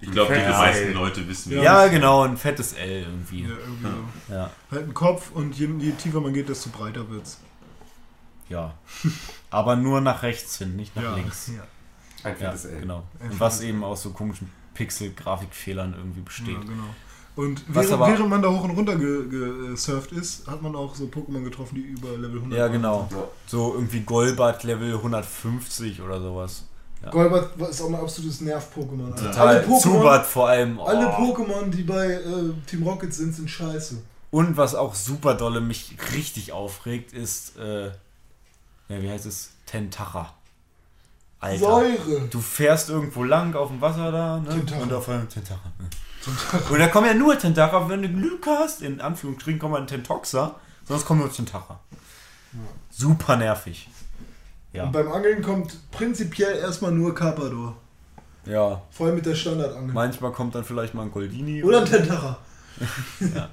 Ich 0.00 0.10
glaube, 0.10 0.34
die 0.34 0.40
Ja. 0.40 0.50
meisten 0.58 0.92
Leute 0.92 1.26
wissen, 1.28 1.52
Ja. 1.52 1.62
Ja, 1.62 1.86
genau, 1.86 2.22
ein 2.24 2.36
fettes 2.36 2.74
L 2.74 3.02
irgendwie. 3.04 3.42
Ja, 3.44 3.48
irgendwie 3.50 3.86
so. 4.28 4.34
Ja, 4.34 4.50
Halt 4.70 4.88
ein 4.88 4.94
Kopf 4.94 5.30
und 5.32 5.56
je, 5.58 5.68
je 5.78 5.92
tiefer 5.92 6.20
man 6.20 6.34
geht, 6.34 6.48
desto 6.48 6.68
breiter 6.70 7.08
wird's. 7.08 7.40
ja. 8.48 8.74
Aber 9.50 9.76
nur 9.76 10.00
nach 10.00 10.22
rechts 10.22 10.58
hin, 10.58 10.76
nicht 10.76 10.94
nach 10.96 11.16
links. 11.16 11.48
Ja. 11.56 11.62
Ein 12.24 12.32
Ja, 12.40 12.48
fettes 12.50 12.64
L. 12.66 12.80
genau. 12.80 13.04
Ein 13.20 13.30
Und 13.30 13.40
was 13.40 13.54
fettes 13.56 13.68
eben 13.68 13.84
aus 13.84 14.02
so 14.02 14.10
komischen 14.10 14.50
Pixel-Grafikfehlern 14.74 15.94
irgendwie 15.96 16.20
besteht. 16.20 16.48
Ja, 16.54 16.60
genau. 16.60 16.94
Und 17.36 17.64
Was 17.68 17.88
während, 17.88 17.92
aber- 18.02 18.06
während 18.12 18.28
man 18.30 18.42
da 18.42 18.48
hoch 18.48 18.62
und 18.62 18.70
runter 18.70 18.96
ge- 18.96 19.28
gesurft 19.28 20.12
ist, 20.12 20.46
hat 20.46 20.62
man 20.62 20.76
auch 20.76 20.94
so 20.94 21.04
Pokémon 21.06 21.42
getroffen, 21.42 21.74
die 21.74 21.80
über 21.80 22.10
Level 22.16 22.38
100 22.40 22.56
Ja, 22.58 22.64
waren. 22.64 22.72
genau. 22.72 23.08
Ja. 23.10 23.16
So 23.46 23.74
irgendwie 23.74 24.00
Golbat 24.00 24.62
Level 24.62 24.94
150 25.02 26.00
oder 26.00 26.20
sowas. 26.20 26.64
Ja. 27.02 27.10
Golbat 27.10 27.50
ist 27.68 27.82
auch 27.82 27.88
mein 27.90 28.00
absolutes 28.00 28.40
Nerv-Pokémon. 28.40 29.14
Total. 29.16 29.48
Alle 29.48 29.66
Pokémon, 29.66 29.80
Zubat 29.80 30.24
vor 30.26 30.48
allem. 30.48 30.78
Oh. 30.78 30.84
alle 30.84 31.06
Pokémon, 31.08 31.68
die 31.70 31.82
bei 31.82 32.06
äh, 32.12 32.22
Team 32.68 32.84
Rocket 32.84 33.12
sind, 33.12 33.34
sind 33.34 33.50
scheiße. 33.50 33.96
Und 34.30 34.56
was 34.56 34.74
auch 34.76 34.94
super 34.94 35.34
dolle 35.34 35.60
mich 35.60 35.96
richtig 36.14 36.52
aufregt, 36.52 37.12
ist, 37.12 37.56
äh, 37.58 37.86
ja, 37.86 39.02
wie 39.02 39.10
heißt 39.10 39.26
es? 39.26 39.50
Tentacha. 39.66 40.32
Alter. 41.40 41.58
Säure. 41.58 42.20
Du 42.30 42.40
fährst 42.40 42.88
irgendwo 42.90 43.22
lang 43.24 43.54
auf 43.54 43.68
dem 43.68 43.80
Wasser 43.80 44.10
da, 44.10 44.38
ne? 44.38 44.48
Tentacha. 44.50 44.82
Und 44.82 44.92
auf 44.92 45.08
einmal 45.08 45.26
Tentacha. 45.26 45.60
Und 46.70 46.78
da 46.78 46.88
kommen 46.88 47.06
ja 47.06 47.14
nur 47.14 47.38
Tentacha, 47.38 47.88
wenn 47.88 48.02
du 48.02 48.08
Glück 48.08 48.46
hast. 48.46 48.82
In 48.82 49.00
Anführungsstrichen 49.00 49.58
kommt 49.60 49.76
ein 49.76 49.86
Tentoxa, 49.86 50.54
sonst 50.86 51.04
kommen 51.04 51.20
nur 51.20 51.32
Tentacha. 51.32 51.78
Super 52.90 53.36
nervig. 53.36 53.88
Ja. 54.72 54.84
Und 54.84 54.92
beim 54.92 55.10
Angeln 55.12 55.42
kommt 55.42 55.76
prinzipiell 55.90 56.56
erstmal 56.56 56.92
nur 56.92 57.14
Carpador. 57.14 57.76
Ja. 58.46 58.82
Vor 58.90 59.06
allem 59.06 59.16
mit 59.16 59.26
der 59.26 59.34
Standardangel. 59.34 59.92
Manchmal 59.94 60.32
kommt 60.32 60.54
dann 60.54 60.64
vielleicht 60.64 60.94
mal 60.94 61.02
ein 61.02 61.12
Goldini. 61.12 61.62
Oder 61.64 61.80
ein 61.80 61.86
Tentacha. 61.86 62.38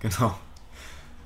Genau. 0.00 0.36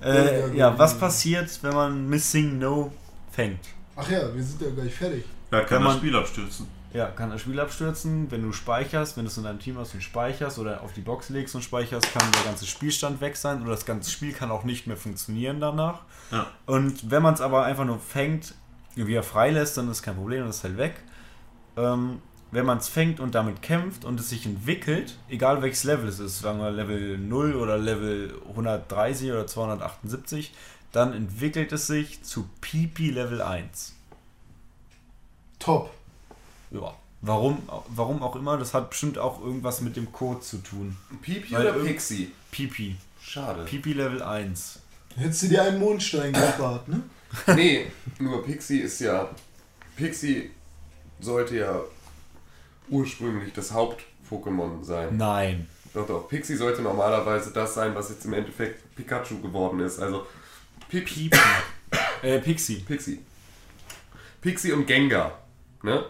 Ja, 0.03 0.07
Äh, 0.09 0.41
ja, 0.41 0.55
ja, 0.55 0.71
gut. 0.71 0.79
was 0.79 0.97
passiert, 0.99 1.51
wenn 1.63 1.75
man 1.75 2.09
Missing 2.09 2.59
No 2.59 2.93
fängt? 3.31 3.59
Ach 3.97 4.09
ja, 4.09 4.33
wir 4.35 4.43
sind 4.43 4.63
ja 4.63 4.71
gleich 4.71 4.95
fertig. 4.95 5.25
Ja, 5.51 5.61
kann 5.63 5.79
Wenn 5.79 5.85
das 5.85 5.93
man- 5.95 5.99
Spiel 5.99 6.17
abstürzen. 6.17 6.67
Ja, 6.93 7.07
kann 7.07 7.31
das 7.31 7.43
Spiel 7.43 7.61
abstürzen. 7.61 8.31
Wenn 8.31 8.43
du 8.43 8.53
speicherst, 8.53 9.17
wenn 9.17 9.25
du 9.25 9.31
es 9.31 9.37
in 9.37 9.45
deinem 9.45 9.61
Team 9.61 9.79
hast 9.79 9.95
und 9.95 10.03
speicherst 10.03 10.59
oder 10.59 10.83
auf 10.83 10.93
die 10.93 11.03
Box 11.03 11.29
legst 11.29 11.55
und 11.55 11.63
speicherst, 11.63 12.13
kann 12.13 12.31
der 12.33 12.43
ganze 12.43 12.67
Spielstand 12.67 13.21
weg 13.21 13.37
sein 13.37 13.63
oder 13.63 13.71
das 13.71 13.87
ganze 13.87 14.11
Spiel 14.11 14.33
kann 14.33 14.51
auch 14.51 14.65
nicht 14.65 14.87
mehr 14.87 14.97
funktionieren 14.97 15.61
danach. 15.61 16.01
Ja. 16.33 16.47
Und 16.67 17.11
wenn 17.11 17.23
man 17.23 17.35
es 17.35 17.41
aber 17.41 17.65
einfach 17.65 17.85
nur 17.85 18.01
fängt, 18.01 18.55
wie 18.97 19.15
er 19.15 19.23
freilässt, 19.23 19.77
dann 19.77 19.89
ist 19.89 20.03
kein 20.03 20.17
Problem, 20.17 20.47
das 20.47 20.57
ist 20.57 20.65
halt 20.65 20.79
weg. 20.79 20.95
Ähm, 21.77 22.21
wenn 22.51 22.67
man 22.67 22.79
es 22.79 22.89
fängt 22.89 23.21
und 23.21 23.37
damit 23.37 23.63
kämpft 23.63 24.05
und 24.05 24.19
es 24.19 24.31
sich 24.31 24.45
entwickelt, 24.45 25.17
egal 25.29 25.63
welches 25.63 25.85
Level 25.85 26.09
es 26.09 26.19
ist, 26.19 26.41
sagen 26.41 26.59
wir 26.59 26.73
Level 26.73 27.17
0 27.17 27.55
oder 27.55 27.79
Level 27.79 28.35
130 28.49 29.31
oder 29.31 29.47
278, 29.47 30.53
dann 30.91 31.13
entwickelt 31.13 31.71
es 31.71 31.87
sich 31.87 32.25
zu 32.25 32.49
Pipi 32.61 33.11
Level 33.11 33.41
1. 33.41 33.95
Top. 35.61 35.93
Ja. 36.71 36.95
Warum, 37.23 37.59
warum 37.89 38.23
auch 38.23 38.35
immer, 38.37 38.57
das 38.57 38.73
hat 38.73 38.91
bestimmt 38.91 39.19
auch 39.19 39.43
irgendwas 39.43 39.83
mit 39.83 39.97
dem 39.97 40.11
Code 40.11 40.41
zu 40.41 40.59
tun. 40.59 40.97
Pipi 41.21 41.53
Weil 41.53 41.69
oder 41.69 41.85
Pixie? 41.85 42.33
Pipi. 42.51 42.97
Schade. 43.21 43.65
Pipi 43.65 43.93
Level 43.93 44.23
1. 44.23 44.79
Hättest 45.17 45.43
du 45.43 45.49
dir 45.49 45.63
einen 45.65 45.79
Mondstein 45.79 46.33
gespart, 46.33 46.89
ne? 46.89 47.03
Nee, 47.55 47.87
nur 48.19 48.43
Pixie 48.45 48.81
ist 48.81 49.01
ja. 49.01 49.29
Pixie 49.97 50.51
sollte 51.21 51.59
ja 51.59 51.81
ursprünglich 52.89 53.53
das 53.53 53.73
Haupt-Pokémon 53.73 54.83
sein. 54.83 55.17
Nein. 55.17 55.69
Doch, 55.93 56.07
doch. 56.07 56.29
Pixie 56.29 56.57
sollte 56.57 56.83
normalerweise 56.83 57.53
das 57.53 57.75
sein, 57.75 57.95
was 57.95 58.09
jetzt 58.11 58.25
im 58.25 58.33
Endeffekt 58.33 58.97
Pikachu 58.97 59.41
geworden 59.41 59.81
ist. 59.81 59.99
Also 60.01 60.27
Pipi. 60.89 61.29
Pipi. 61.29 61.39
äh, 62.23 62.39
Pixie. 62.39 62.77
Pixie. 62.81 63.21
Pixie 64.41 64.73
und 64.73 64.87
Gengar, 64.87 65.39
ne? 65.83 66.05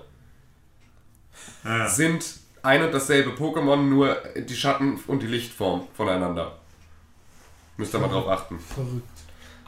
Ja. 1.65 1.89
Sind 1.89 2.25
ein 2.62 2.83
und 2.83 2.93
dasselbe 2.93 3.31
Pokémon, 3.31 3.77
nur 3.77 4.17
die 4.36 4.57
Schatten 4.57 4.99
und 5.07 5.23
die 5.23 5.27
Lichtform 5.27 5.86
voneinander. 5.97 6.59
Müsst 7.77 7.94
ihr 7.94 7.99
mal 8.01 8.09
drauf 8.09 8.28
achten. 8.28 8.59
Verrückt. 8.59 9.09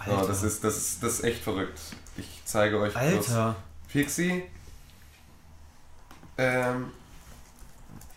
Ja, 0.07 0.25
das 0.25 0.43
ist, 0.43 0.63
das 0.65 0.77
ist, 0.77 1.03
das 1.03 1.13
ist 1.15 1.25
echt 1.25 1.43
verrückt. 1.43 1.79
Ich 2.17 2.43
zeige 2.45 2.79
euch 2.81 2.95
Alter. 2.97 3.55
Pixie. 3.89 4.43
Ähm, 6.39 6.91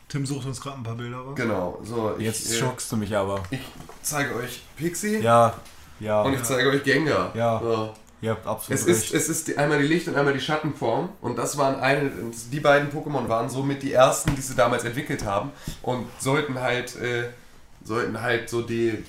Tim 0.07 0.25
sucht 0.25 0.45
uns 0.47 0.59
gerade 0.61 0.77
ein 0.77 0.83
paar 0.83 0.95
Bilder 0.95 1.17
raus. 1.17 1.35
genau, 1.35 1.79
so. 1.83 2.15
Ich, 2.17 2.25
Jetzt 2.25 2.51
äh, 2.51 2.55
schockst 2.59 2.91
du 2.91 2.97
mich 2.97 3.15
aber. 3.15 3.43
ich 3.51 3.59
zeige 4.01 4.35
euch 4.35 4.63
Pixie 4.75 5.17
Ja. 5.19 5.53
Ja. 5.99 6.21
und 6.23 6.33
ich 6.33 6.43
zeige 6.43 6.69
euch 6.69 6.83
Gengar. 6.83 7.35
Ja. 7.35 7.59
So. 7.59 7.93
Ihr 8.25 8.31
habt 8.31 8.47
absolut 8.47 8.81
Es 8.81 8.87
recht. 8.87 8.97
ist, 8.97 9.13
es 9.13 9.29
ist 9.29 9.47
die, 9.49 9.57
einmal 9.59 9.79
die 9.79 9.87
Licht- 9.87 10.07
und 10.07 10.15
einmal 10.15 10.33
die 10.33 10.39
Schattenform. 10.39 11.09
Und 11.21 11.37
das 11.37 11.57
waren 11.59 11.79
eine, 11.79 12.09
die 12.51 12.59
beiden 12.59 12.89
Pokémon 12.91 13.29
waren 13.29 13.47
somit 13.49 13.83
die 13.83 13.93
ersten, 13.93 14.35
die 14.35 14.41
sie 14.41 14.55
damals 14.55 14.83
entwickelt 14.83 15.23
haben. 15.23 15.51
Und 15.83 16.07
sollten 16.19 16.59
halt, 16.59 16.95
äh, 16.95 17.25
sollten 17.83 18.19
halt 18.19 18.49
so 18.49 18.63
die, 18.63 19.03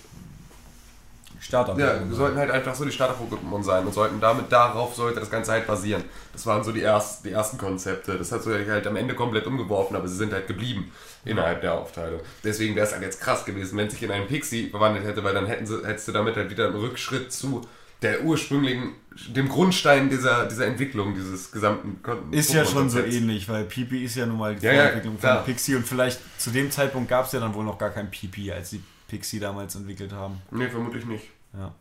Starter. 1.40 1.78
ja, 1.78 2.00
sollten 2.10 2.36
halt 2.36 2.50
einfach 2.50 2.74
so 2.74 2.84
die 2.84 2.92
Starter-Pokémon 2.92 3.62
sein. 3.62 3.86
Und 3.86 3.94
sollten 3.94 4.20
damit, 4.20 4.52
darauf 4.52 4.94
sollte 4.94 5.20
das 5.20 5.30
Ganze 5.30 5.52
halt 5.52 5.66
basieren. 5.66 6.04
Das 6.34 6.44
waren 6.44 6.62
so 6.62 6.70
die 6.72 6.82
ersten, 6.82 7.26
die 7.28 7.32
ersten 7.32 7.56
Konzepte. 7.56 8.18
Das 8.18 8.32
hat 8.32 8.42
so 8.42 8.52
halt 8.52 8.86
am 8.86 8.96
Ende 8.96 9.14
komplett 9.14 9.46
umgeworfen, 9.46 9.96
aber 9.96 10.08
sie 10.08 10.16
sind 10.16 10.34
halt 10.34 10.46
geblieben 10.46 10.92
innerhalb 11.24 11.62
der 11.62 11.72
Aufteilung. 11.72 12.20
Deswegen 12.44 12.76
wäre 12.76 12.86
es 12.86 12.92
halt 12.92 13.02
jetzt 13.02 13.22
krass 13.22 13.46
gewesen, 13.46 13.78
wenn 13.78 13.86
es 13.86 13.94
sich 13.94 14.02
in 14.02 14.10
einen 14.10 14.26
Pixie 14.26 14.68
verwandelt 14.68 15.06
hätte, 15.06 15.24
weil 15.24 15.32
dann 15.32 15.46
hätten 15.46 15.66
sie, 15.66 15.82
hättest 15.86 16.06
du 16.08 16.12
damit 16.12 16.36
halt 16.36 16.50
wieder 16.50 16.66
einen 16.66 16.76
Rückschritt 16.76 17.32
zu 17.32 17.62
der 18.06 18.24
ursprünglichen, 18.24 18.92
dem 19.28 19.48
Grundstein 19.48 20.08
dieser, 20.10 20.46
dieser 20.46 20.66
Entwicklung, 20.66 21.14
dieses 21.14 21.50
gesamten 21.50 21.98
Ist 22.32 22.52
ja 22.52 22.64
schon 22.64 22.88
so 22.90 23.00
ähnlich, 23.00 23.48
weil 23.48 23.64
Pipi 23.64 24.04
ist 24.04 24.16
ja 24.16 24.26
nun 24.26 24.38
mal 24.38 24.54
die 24.54 24.64
Ja, 24.64 24.72
ja, 24.72 24.78
Vorentwicklung 24.82 25.18
klar. 25.18 25.36
von 25.38 25.46
Pixie 25.46 25.74
und 25.74 25.86
vielleicht 25.86 26.20
zu 26.40 26.50
dem 26.50 26.70
Zeitpunkt 26.70 27.08
gab 27.08 27.26
es 27.26 27.32
ja 27.32 27.40
dann 27.40 27.54
wohl 27.54 27.64
noch 27.64 27.78
gar 27.78 27.90
kein 27.90 28.10
Pipi, 28.10 28.52
als 28.52 28.70
die 28.70 28.82
Pixie 29.08 29.40
damals 29.40 29.74
entwickelt 29.74 30.12
haben. 30.12 30.40
Nee, 30.50 30.68
vermutlich 30.68 31.04
nicht. 31.06 31.24
Ja. 31.52 31.74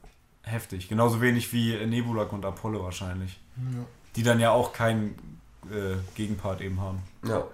Heftig. 0.43 0.87
Genauso 0.87 1.21
wenig 1.21 1.51
wie 1.53 1.75
Nebulak 1.85 2.31
und 2.31 2.45
Apollo 2.45 2.83
wahrscheinlich. 2.83 3.39
Ja. 3.57 3.85
Die 4.15 4.23
dann 4.23 4.39
ja 4.39 4.51
auch 4.51 4.73
keinen 4.73 5.15
äh, 5.71 5.95
Gegenpart 6.15 6.61
eben 6.61 6.79
haben. 6.79 6.99
Ja. 7.27 7.45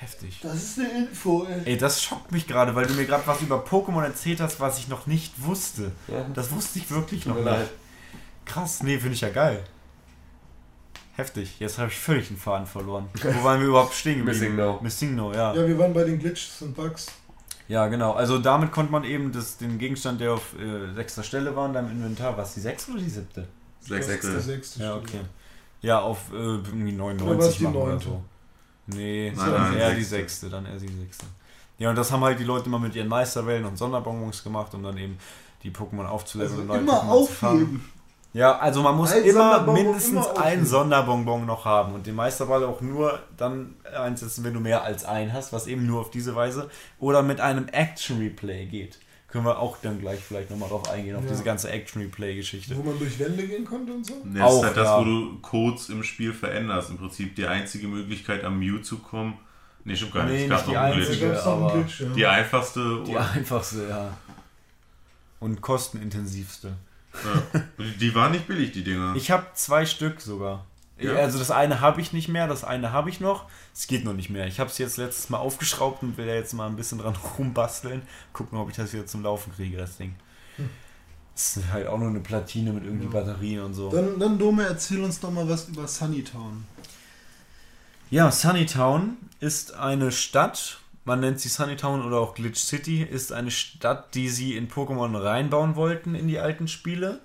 Heftig. 0.00 0.38
Das 0.42 0.54
ist 0.54 0.78
eine 0.78 1.06
Info, 1.06 1.44
ey. 1.44 1.72
Ey, 1.72 1.76
das 1.76 2.00
schockt 2.02 2.30
mich 2.30 2.46
gerade, 2.46 2.74
weil 2.76 2.86
du 2.86 2.94
mir 2.94 3.04
gerade 3.04 3.26
was 3.26 3.42
über 3.42 3.64
Pokémon 3.64 4.02
erzählt 4.04 4.40
hast, 4.40 4.60
was 4.60 4.78
ich 4.78 4.86
noch 4.88 5.06
nicht 5.06 5.32
wusste. 5.42 5.90
Ja. 6.06 6.24
Das 6.34 6.52
wusste 6.52 6.78
ich 6.78 6.88
wirklich 6.90 7.26
noch 7.26 7.34
nicht. 7.34 7.44
leid. 7.44 7.68
Krass, 8.44 8.82
nee, 8.84 8.98
finde 8.98 9.14
ich 9.14 9.20
ja 9.22 9.30
geil. 9.30 9.64
Heftig. 11.16 11.58
Jetzt 11.58 11.78
habe 11.78 11.88
ich 11.88 11.98
völlig 11.98 12.28
den 12.28 12.36
Faden 12.36 12.66
verloren. 12.66 13.08
Wo 13.22 13.42
waren 13.42 13.60
wir 13.60 13.66
überhaupt 13.66 13.92
stehen 13.92 14.24
geblieben? 14.24 14.38
Missing 14.38 14.56
No. 14.56 14.78
Missing 14.80 15.14
No, 15.16 15.32
ja. 15.32 15.52
Ja, 15.52 15.66
wir 15.66 15.76
waren 15.76 15.92
bei 15.92 16.04
den 16.04 16.18
Glitches 16.20 16.62
und 16.62 16.76
Bugs. 16.76 17.06
Ja, 17.66 17.88
genau. 17.88 18.12
Also 18.12 18.38
damit 18.38 18.70
konnte 18.70 18.92
man 18.92 19.02
eben 19.02 19.32
das, 19.32 19.56
den 19.58 19.78
Gegenstand, 19.78 20.20
der 20.20 20.34
auf 20.34 20.54
äh, 20.58 20.94
sechster 20.94 21.24
Stelle 21.24 21.54
war 21.56 21.66
in 21.66 21.72
deinem 21.74 21.90
Inventar, 21.90 22.36
was 22.36 22.54
die 22.54 22.60
sechste 22.60 22.92
oder 22.92 23.00
die 23.00 23.10
siebte? 23.10 23.48
Sechste. 23.80 24.40
sechste 24.40 24.80
Ja, 24.80 24.92
Stelle. 24.92 25.02
okay. 25.02 25.20
Ja, 25.80 25.98
auf 26.00 26.32
äh, 26.32 26.36
irgendwie 26.36 26.94
Oder 26.94 27.36
war's 27.38 27.58
99 27.58 27.58
die 27.58 27.64
machen 27.64 27.76
oder 27.76 28.00
so. 28.00 28.22
Nee, 28.88 29.32
Nein, 29.36 29.50
dann 29.50 29.62
nein, 29.62 29.78
eher 29.78 29.94
die 29.94 30.02
sechste. 30.02 30.46
sechste, 30.46 30.50
dann 30.50 30.66
eher 30.66 30.78
die 30.78 30.88
sechste. 30.88 31.26
Ja, 31.78 31.90
und 31.90 31.96
das 31.96 32.10
haben 32.10 32.24
halt 32.24 32.38
die 32.40 32.44
Leute 32.44 32.66
immer 32.66 32.78
mit 32.78 32.94
ihren 32.96 33.08
Meisterwellen 33.08 33.64
und 33.64 33.76
Sonderbonbons 33.76 34.42
gemacht, 34.42 34.74
um 34.74 34.82
dann 34.82 34.96
eben 34.96 35.18
die 35.62 35.70
Pokémon 35.70 36.06
aufzuleveln 36.06 36.52
Also 36.52 36.62
und 36.62 36.68
neue 36.68 36.78
immer 36.80 37.02
Pokémon 37.02 37.08
aufheben. 37.08 37.92
Ja, 38.34 38.58
also 38.58 38.82
man 38.82 38.96
muss 38.96 39.12
Ein 39.12 39.24
immer 39.24 39.62
mindestens 39.62 40.26
immer 40.26 40.38
einen 40.38 40.66
Sonderbonbon 40.66 41.46
noch 41.46 41.64
haben 41.64 41.94
und 41.94 42.06
den 42.06 42.14
Meisterball 42.14 42.64
auch 42.64 42.80
nur 42.80 43.18
dann 43.36 43.74
einsetzen, 43.96 44.44
wenn 44.44 44.54
du 44.54 44.60
mehr 44.60 44.82
als 44.84 45.04
einen 45.04 45.32
hast, 45.32 45.52
was 45.52 45.66
eben 45.66 45.86
nur 45.86 46.00
auf 46.02 46.10
diese 46.10 46.34
Weise 46.36 46.70
oder 46.98 47.22
mit 47.22 47.40
einem 47.40 47.68
Action 47.68 48.18
Replay 48.18 48.66
geht. 48.66 48.98
Können 49.28 49.44
wir 49.44 49.58
auch 49.58 49.76
dann 49.82 50.00
gleich 50.00 50.20
vielleicht 50.20 50.48
nochmal 50.50 50.70
drauf 50.70 50.88
eingehen, 50.90 51.14
auf 51.16 51.22
Ja. 51.24 51.30
diese 51.30 51.44
ganze 51.44 51.70
Action 51.70 52.00
Replay 52.00 52.34
Geschichte. 52.34 52.74
Wo 52.76 52.82
man 52.82 52.98
durch 52.98 53.18
Wände 53.18 53.46
gehen 53.46 53.64
konnte 53.66 53.92
und 53.92 54.06
so. 54.06 54.14
Das 54.24 54.42
Auch, 54.42 54.58
ist 54.60 54.64
halt 54.66 54.76
das, 54.78 54.84
ja. 54.86 55.00
wo 55.00 55.04
du 55.04 55.38
Codes 55.42 55.90
im 55.90 56.02
Spiel 56.02 56.32
veränderst. 56.32 56.88
Im 56.90 56.96
Prinzip 56.96 57.36
die 57.36 57.46
einzige 57.46 57.88
Möglichkeit, 57.88 58.42
am 58.44 58.58
Mew 58.58 58.78
zu 58.78 58.98
kommen. 58.98 59.34
Nee, 59.84 59.96
stimmt 59.96 60.14
gar 60.14 60.24
nicht. 60.24 60.32
Nee, 60.34 60.44
es 60.44 60.48
gab 60.50 60.58
nicht 60.60 60.68
die 60.70 60.74
noch 60.74 60.80
einen. 60.82 61.74
Glitch. 61.84 61.98
Glitch, 61.98 62.00
ja. 62.00 62.06
Die 62.14 62.26
einfachste. 62.26 63.04
Die 63.06 63.16
einfachste, 63.18 63.88
ja. 63.88 64.16
Und 65.40 65.60
kostenintensivste. 65.60 66.72
ja. 67.12 67.60
Die- 67.78 67.96
Die 67.98 68.14
waren 68.14 68.32
nicht 68.32 68.46
billig, 68.46 68.72
die 68.72 68.82
Dinger. 68.82 69.14
Ich 69.14 69.30
habe 69.30 69.46
zwei 69.54 69.84
Stück 69.86 70.20
sogar. 70.20 70.64
Ja? 70.98 71.14
Also 71.14 71.38
das 71.38 71.50
eine 71.50 71.80
habe 71.80 72.00
ich 72.00 72.12
nicht 72.12 72.28
mehr, 72.28 72.48
das 72.48 72.64
eine 72.64 72.92
habe 72.92 73.10
ich 73.10 73.20
noch. 73.20 73.46
Es 73.74 73.86
geht 73.86 74.04
noch 74.04 74.14
nicht 74.14 74.30
mehr. 74.30 74.46
Ich 74.46 74.60
habe 74.60 74.70
es 74.70 74.78
jetzt 74.78 74.96
letztes 74.96 75.30
Mal 75.30 75.38
aufgeschraubt 75.38 76.02
und 76.02 76.16
will 76.16 76.26
da 76.26 76.34
jetzt 76.34 76.52
mal 76.54 76.66
ein 76.66 76.76
bisschen 76.76 76.98
dran 76.98 77.16
rumbasteln. 77.38 78.02
Gucken, 78.32 78.58
ob 78.58 78.70
ich 78.70 78.76
das 78.76 78.92
wieder 78.92 79.06
zum 79.06 79.22
Laufen 79.22 79.52
kriege, 79.54 79.76
das 79.76 79.96
Ding. 79.96 80.14
Das 81.34 81.56
ist 81.56 81.72
halt 81.72 81.86
auch 81.86 81.98
nur 81.98 82.08
eine 82.08 82.20
Platine 82.20 82.72
mit 82.72 82.84
irgendwie 82.84 83.06
Batterien 83.06 83.62
und 83.62 83.74
so. 83.74 83.90
Dann, 83.90 84.18
dann 84.18 84.38
Dome, 84.38 84.64
erzähl 84.64 85.00
uns 85.00 85.20
doch 85.20 85.30
mal 85.30 85.48
was 85.48 85.68
über 85.68 85.86
Sunnytown. 85.86 86.64
Ja, 88.10 88.30
Sunnytown 88.32 89.16
ist 89.38 89.74
eine 89.74 90.10
Stadt, 90.10 90.80
man 91.04 91.20
nennt 91.20 91.38
sie 91.38 91.48
Sunnytown 91.48 92.04
oder 92.04 92.18
auch 92.18 92.34
Glitch 92.34 92.58
City, 92.58 93.02
ist 93.02 93.32
eine 93.32 93.50
Stadt, 93.52 94.14
die 94.14 94.28
sie 94.28 94.56
in 94.56 94.68
Pokémon 94.68 95.22
reinbauen 95.22 95.76
wollten 95.76 96.16
in 96.16 96.26
die 96.26 96.40
alten 96.40 96.66
Spiele. 96.66 97.20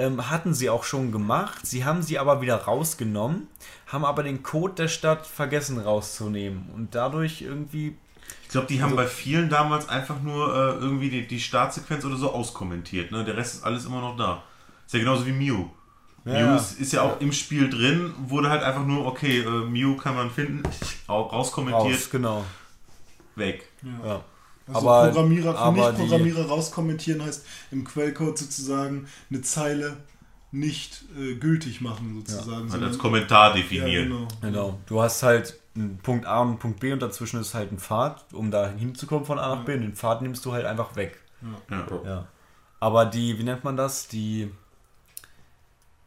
Ähm, 0.00 0.30
hatten 0.30 0.54
sie 0.54 0.70
auch 0.70 0.84
schon 0.84 1.10
gemacht, 1.10 1.66
sie 1.66 1.84
haben 1.84 2.02
sie 2.02 2.20
aber 2.20 2.40
wieder 2.40 2.56
rausgenommen, 2.56 3.48
haben 3.88 4.04
aber 4.04 4.22
den 4.22 4.44
Code 4.44 4.74
der 4.74 4.88
Stadt 4.88 5.26
vergessen 5.26 5.80
rauszunehmen 5.80 6.70
und 6.72 6.94
dadurch 6.94 7.42
irgendwie 7.42 7.96
Ich 8.44 8.50
glaube, 8.50 8.68
die 8.68 8.80
haben 8.80 8.94
bei 8.94 9.08
vielen 9.08 9.48
damals 9.48 9.88
einfach 9.88 10.22
nur 10.22 10.54
äh, 10.54 10.78
irgendwie 10.78 11.10
die, 11.10 11.26
die 11.26 11.40
Startsequenz 11.40 12.04
oder 12.04 12.16
so 12.16 12.32
auskommentiert. 12.32 13.10
Ne? 13.10 13.24
Der 13.24 13.36
Rest 13.36 13.56
ist 13.56 13.64
alles 13.64 13.86
immer 13.86 14.00
noch 14.00 14.16
da. 14.16 14.44
Ist 14.86 14.94
ja 14.94 15.00
genauso 15.00 15.26
wie 15.26 15.32
Mew. 15.32 15.66
Ja. 16.24 16.46
Mew 16.46 16.56
ist, 16.56 16.80
ist 16.80 16.92
ja 16.92 17.02
auch 17.02 17.20
im 17.20 17.32
Spiel 17.32 17.68
drin, 17.68 18.14
wurde 18.28 18.50
halt 18.50 18.62
einfach 18.62 18.84
nur, 18.84 19.04
okay, 19.04 19.40
äh, 19.40 19.64
Mew 19.64 19.96
kann 19.96 20.14
man 20.14 20.30
finden, 20.30 20.62
auch 21.08 21.32
rauskommentiert, 21.32 21.94
raus, 21.94 22.10
genau. 22.10 22.44
weg. 23.34 23.68
Ja. 24.04 24.22
Also 24.72 24.88
Aber- 24.88 25.08
Programmierer 25.08 25.56
für 25.56 25.72
Nicht-Programmierer 25.72 26.46
rauskommentieren 26.46 27.22
heißt 27.24 27.44
im 27.70 27.84
Quellcode 27.84 28.38
sozusagen 28.38 29.06
eine 29.30 29.40
Zeile 29.42 29.96
nicht 30.50 31.04
äh, 31.18 31.34
gültig 31.34 31.80
machen 31.80 32.14
sozusagen. 32.24 32.64
Hat 32.64 32.70
sondern- 32.70 32.88
als 32.90 32.98
Kommentar 32.98 33.50
ja, 33.50 33.56
definiert. 33.62 34.08
genau. 34.08 34.28
Genau. 34.40 34.78
Du 34.86 35.02
hast 35.02 35.22
halt 35.22 35.58
einen 35.74 35.98
Punkt 35.98 36.26
A 36.26 36.40
und 36.40 36.48
einen 36.48 36.58
Punkt 36.58 36.80
B 36.80 36.92
und 36.92 37.00
dazwischen 37.00 37.40
ist 37.40 37.54
halt 37.54 37.70
ein 37.70 37.78
Pfad, 37.78 38.24
um 38.32 38.50
da 38.50 38.68
hinzukommen 38.70 39.24
von 39.26 39.38
A 39.38 39.54
nach 39.56 39.64
B 39.64 39.74
und 39.74 39.82
den 39.82 39.94
Pfad 39.94 40.22
nimmst 40.22 40.44
du 40.44 40.52
halt 40.52 40.64
einfach 40.64 40.96
weg. 40.96 41.20
Ja. 41.70 41.86
Ja. 42.04 42.26
Aber 42.80 43.04
die, 43.06 43.38
wie 43.38 43.42
nennt 43.44 43.62
man 43.64 43.76
das? 43.76 44.08
Die 44.08 44.50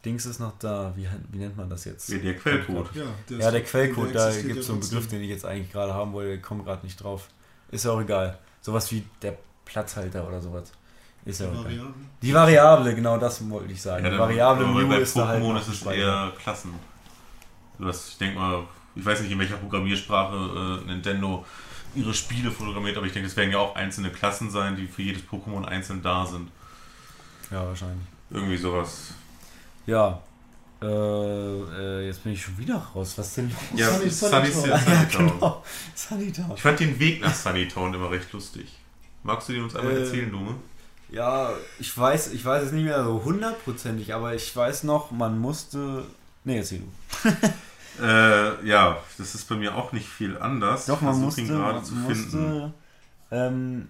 Dings 0.04 0.26
ist 0.26 0.40
noch 0.40 0.58
da. 0.58 0.92
Wie, 0.96 1.06
wie 1.30 1.38
nennt 1.38 1.56
man 1.56 1.70
das 1.70 1.84
jetzt? 1.84 2.08
Ja, 2.08 2.18
der 2.18 2.36
Quellcode. 2.36 2.90
Ja, 2.94 3.04
der, 3.30 3.38
Ja, 3.38 3.50
der 3.50 3.62
Quellcode, 3.62 4.14
da 4.14 4.26
existiert 4.28 4.48
gibt 4.54 4.60
es 4.60 4.66
so 4.66 4.72
einen. 4.72 4.80
Begriff, 4.82 5.08
den 5.08 5.22
ich 5.22 5.28
jetzt 5.30 5.44
eigentlich 5.44 5.70
gerade 5.70 5.94
haben 5.94 6.12
wollte, 6.12 6.32
ich 6.34 6.42
komme 6.42 6.64
gerade 6.64 6.84
nicht 6.84 7.00
drauf. 7.02 7.28
Ist 7.70 7.84
ja 7.84 7.92
auch 7.92 8.00
egal. 8.00 8.38
Sowas 8.62 8.90
wie 8.92 9.04
der 9.20 9.36
Platzhalter 9.64 10.26
oder 10.26 10.40
sowas. 10.40 10.72
Ist 11.24 11.40
ja 11.40 11.46
auch 11.46 11.50
egal. 11.52 11.64
Variablen. 11.64 12.08
Die 12.22 12.34
Variable, 12.34 12.94
genau 12.94 13.16
das 13.18 13.48
wollte 13.50 13.72
ich 13.72 13.80
sagen. 13.82 14.04
Ja, 14.04 14.10
die 14.10 14.16
dann- 14.16 14.28
Variable 14.28 14.66
Mew 14.66 14.88
bei 14.88 14.96
ist 14.98 15.16
da 15.16 15.26
halt 15.28 15.42
Pokémon 15.42 15.52
noch 15.52 15.60
ist 15.60 15.68
es 15.68 15.82
eher 15.86 16.32
Klassen. 16.40 16.74
Du 17.78 17.86
hast, 17.86 18.08
ich 18.08 18.18
denke 18.18 18.38
mal, 18.38 18.62
ich 18.94 19.04
weiß 19.04 19.20
nicht, 19.20 19.30
in 19.32 19.38
welcher 19.38 19.56
Programmiersprache 19.56 20.80
äh, 20.84 20.86
Nintendo 20.86 21.44
ihre 21.94 22.12
Spiele 22.14 22.50
programmiert, 22.50 22.96
aber 22.96 23.06
ich 23.06 23.12
denke, 23.12 23.28
es 23.28 23.36
werden 23.36 23.52
ja 23.52 23.58
auch 23.58 23.74
einzelne 23.76 24.10
Klassen 24.10 24.50
sein, 24.50 24.76
die 24.76 24.86
für 24.86 25.02
jedes 25.02 25.22
Pokémon 25.22 25.64
einzeln 25.64 26.02
da 26.02 26.24
sind. 26.26 26.50
Ja, 27.50 27.66
wahrscheinlich. 27.66 28.06
Irgendwie 28.30 28.56
sowas. 28.56 29.12
Ja. 29.86 30.20
Äh, 30.82 30.86
äh, 32.02 32.06
jetzt 32.06 32.22
bin 32.24 32.32
ich 32.32 32.42
schon 32.42 32.56
wieder 32.58 32.76
raus. 32.76 33.14
Was 33.16 33.34
denn? 33.34 33.50
Ja, 33.76 33.90
Sunny- 33.90 34.10
Sunny, 34.10 34.50
Sunny 34.50 34.52
Sunny, 34.52 34.68
Town. 34.70 34.80
Sunny 34.80 35.06
Town. 35.10 35.28
genau. 35.38 35.64
Sunnytown. 35.94 36.52
Ich 36.56 36.62
fand 36.62 36.80
den 36.80 36.98
Weg 36.98 37.20
nach 37.22 37.34
Sunny 37.34 37.68
Town 37.68 37.94
immer 37.94 38.10
recht 38.10 38.32
lustig. 38.32 38.66
Magst 39.22 39.48
du 39.48 39.52
den 39.52 39.64
uns 39.64 39.76
einmal 39.76 39.96
Äh, 39.96 40.00
erzählen, 40.04 40.30
Dume? 40.30 40.54
Ja, 41.10 41.50
ich 41.78 41.96
weiß, 41.96 42.32
ich 42.32 42.44
weiß 42.44 42.64
es 42.64 42.72
nicht 42.72 42.84
mehr 42.84 43.04
so 43.04 43.22
hundertprozentig, 43.24 44.14
aber 44.14 44.34
ich 44.34 44.54
weiß 44.56 44.84
noch, 44.84 45.10
man 45.10 45.38
musste. 45.38 46.04
Nee, 46.44 46.58
erzähl 46.58 46.80
du. 46.80 47.30
Äh, 48.02 48.66
ja, 48.66 48.96
das 49.18 49.34
ist 49.34 49.46
bei 49.50 49.54
mir 49.54 49.74
auch 49.76 49.92
nicht 49.92 50.08
viel 50.08 50.38
anders. 50.38 50.86
Doch, 50.86 51.02
man 51.02 51.20
musste. 51.20 51.42
ihn 51.42 51.48
gerade 51.48 51.74
Man 51.74 51.84
zu 51.84 51.94
finden. 51.94 52.08
musste 52.08 52.72
ähm, 53.30 53.88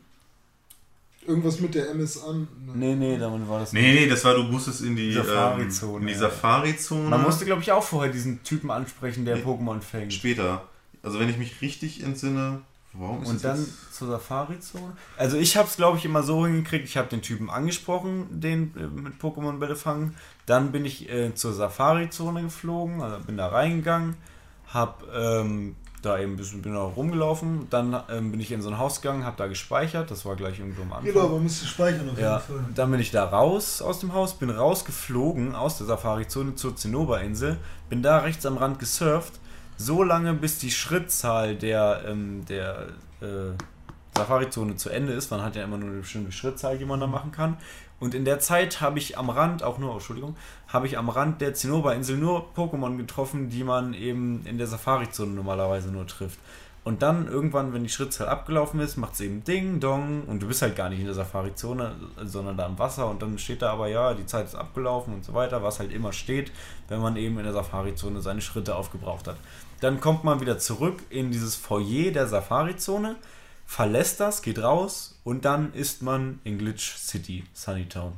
Irgendwas 1.26 1.60
mit 1.60 1.75
der 1.75 1.91
MS 1.91 2.23
an. 2.25 2.49
nee, 2.75 2.94
nee, 2.97 3.17
damit 3.17 3.49
war 3.49 3.60
das. 3.60 3.73
Nee, 3.73 3.92
nee, 3.94 4.09
das 4.09 4.25
war, 4.25 4.34
du 4.34 4.42
musstest 4.42 4.83
in 4.83 4.97
die 4.97 5.12
Safari-Zone, 5.12 5.97
Ähm, 5.97 6.02
in 6.02 6.09
die. 6.09 6.15
Safari-Zone. 6.15 7.09
Man 7.09 7.23
musste, 7.23 7.44
glaube 7.44 7.62
ich, 7.62 7.70
auch 7.70 7.84
vorher 7.84 8.12
diesen 8.12 8.42
Typen 8.42 8.70
ansprechen, 8.70 9.25
der 9.25 9.36
Nee. 9.36 9.42
Pokémon 9.42 9.81
fängt. 9.81 10.12
Später. 10.12 10.65
Also 11.02 11.20
wenn 11.20 11.28
ich 11.28 11.36
mich 11.39 11.60
richtig 11.60 12.02
entsinne, 12.02 12.62
warum 12.92 13.23
ist 13.23 13.28
Und 13.31 13.44
dann 13.44 13.59
jetzt? 13.60 13.94
zur 13.94 14.09
Safari-Zone. 14.09 14.97
Also 15.17 15.36
ich 15.36 15.57
habe 15.57 15.68
es, 15.68 15.76
glaube 15.76 15.99
ich, 15.99 16.05
immer 16.05 16.25
so 16.25 16.44
hingekriegt, 16.44 16.86
ich 16.89 16.97
habe 16.97 17.09
den 17.09 17.23
Typen 17.23 17.51
angesprochen, 17.51 18.26
den 18.41 18.75
äh, 18.76 18.86
mit 18.86 19.20
Pokémon 19.20 19.59
Bälle 19.59 19.76
fangen. 19.76 20.17
Dann 20.47 20.73
bin 20.73 20.84
ich 20.84 21.09
äh, 21.09 21.34
zur 21.36 21.52
Safari-Zone 21.52 22.42
geflogen, 22.42 23.01
also 23.01 23.25
bin 23.25 23.36
da 23.36 23.47
reingegangen, 23.47 24.17
habe 24.68 25.05
ähm, 25.15 25.76
da 26.02 26.18
eben 26.18 26.32
ein 26.32 26.36
bisschen 26.36 26.62
bin 26.62 26.74
da 26.74 26.82
rumgelaufen. 26.82 27.68
Dann 27.70 28.00
ähm, 28.10 28.31
bin 28.32 28.40
ich 28.40 28.50
in 28.52 28.60
so 28.62 28.68
ein 28.70 28.78
Haus 28.78 29.00
gegangen, 29.00 29.24
habe 29.24 29.36
da 29.36 29.47
gespeichert. 29.47 30.10
Das 30.10 30.24
war 30.26 30.36
gleich 30.36 30.58
irgendwo 30.58 30.82
am 30.82 30.92
Anfang. 30.92 31.12
Genau, 31.12 31.28
man 31.28 31.42
müsste 31.44 31.66
speichern 31.66 32.02
auf 32.08 32.16
jeden 32.16 32.20
Ja, 32.22 32.39
Fall. 32.40 32.64
dann 32.74 32.90
bin 32.90 33.00
ich 33.00 33.10
da 33.10 33.24
raus 33.24 33.81
aus 33.81 34.00
dem 34.00 34.12
Haus, 34.12 34.34
bin 34.34 34.50
rausgeflogen 34.50 35.55
aus 35.55 35.78
der 35.78 35.86
Safari-Zone 35.86 36.56
zur 36.56 36.76
Zinnoberinsel, 36.76 37.56
bin 37.89 38.02
da 38.02 38.18
rechts 38.18 38.44
am 38.47 38.56
Rand 38.58 38.78
gesurft, 38.78 39.34
so 39.76 40.02
lange 40.02 40.34
bis 40.34 40.58
die 40.58 40.70
Schrittzahl 40.70 41.56
der, 41.56 42.02
ähm, 42.06 42.44
der 42.48 42.89
äh, 43.20 43.52
Safari-Zone 44.16 44.76
zu 44.76 44.90
Ende 44.90 45.12
ist. 45.12 45.31
Man 45.31 45.42
hat 45.42 45.56
ja 45.56 45.64
immer 45.64 45.78
nur 45.78 45.89
eine 45.89 46.00
bestimmte 46.00 46.32
Schrittzahl, 46.32 46.78
die 46.78 46.84
man 46.84 47.00
da 47.00 47.06
machen 47.06 47.32
kann. 47.32 47.56
Und 48.02 48.16
in 48.16 48.24
der 48.24 48.40
Zeit 48.40 48.81
habe 48.81 48.98
ich 48.98 49.16
am 49.16 49.31
Rand, 49.31 49.62
auch 49.62 49.78
nur, 49.78 49.92
Entschuldigung, 49.92 50.34
habe 50.66 50.89
ich 50.89 50.98
am 50.98 51.08
Rand 51.08 51.40
der 51.40 51.55
Zinnoberinsel 51.55 52.16
nur 52.16 52.52
Pokémon 52.52 52.97
getroffen, 52.97 53.48
die 53.48 53.62
man 53.62 53.94
eben 53.94 54.44
in 54.44 54.58
der 54.58 54.66
Safari-Zone 54.66 55.31
normalerweise 55.31 55.92
nur 55.92 56.05
trifft. 56.08 56.40
Und 56.82 57.02
dann 57.02 57.28
irgendwann, 57.28 57.72
wenn 57.72 57.84
die 57.84 57.89
Schrittzahl 57.89 58.28
abgelaufen 58.28 58.81
ist, 58.81 58.97
macht 58.97 59.14
es 59.14 59.20
eben 59.20 59.44
Ding, 59.44 59.78
Dong 59.78 60.24
und 60.24 60.42
du 60.42 60.48
bist 60.48 60.62
halt 60.62 60.74
gar 60.74 60.89
nicht 60.89 60.98
in 60.98 61.05
der 61.05 61.14
Safari-Zone, 61.14 61.94
sondern 62.24 62.56
da 62.56 62.66
im 62.66 62.76
Wasser 62.76 63.08
und 63.08 63.22
dann 63.22 63.39
steht 63.39 63.62
da 63.62 63.70
aber, 63.70 63.86
ja, 63.86 64.14
die 64.14 64.26
Zeit 64.26 64.47
ist 64.47 64.56
abgelaufen 64.56 65.14
und 65.14 65.24
so 65.24 65.32
weiter, 65.32 65.62
was 65.62 65.78
halt 65.78 65.92
immer 65.92 66.12
steht, 66.12 66.50
wenn 66.89 67.00
man 67.00 67.14
eben 67.14 67.39
in 67.39 67.44
der 67.44 67.52
Safari-Zone 67.52 68.20
seine 68.20 68.40
Schritte 68.40 68.74
aufgebraucht 68.74 69.28
hat. 69.28 69.36
Dann 69.81 70.00
kommt 70.00 70.24
man 70.24 70.40
wieder 70.40 70.58
zurück 70.58 71.05
in 71.08 71.31
dieses 71.31 71.55
Foyer 71.55 72.10
der 72.10 72.26
Safari-Zone, 72.26 73.14
verlässt 73.64 74.18
das, 74.18 74.42
geht 74.42 74.58
raus 74.58 75.11
und 75.25 75.44
dann 75.44 75.73
ist 75.75 76.02
man 76.02 76.41
in 76.44 76.59
Glitch 76.59 76.97
City, 76.97 77.44
Sunnytown. 77.52 78.15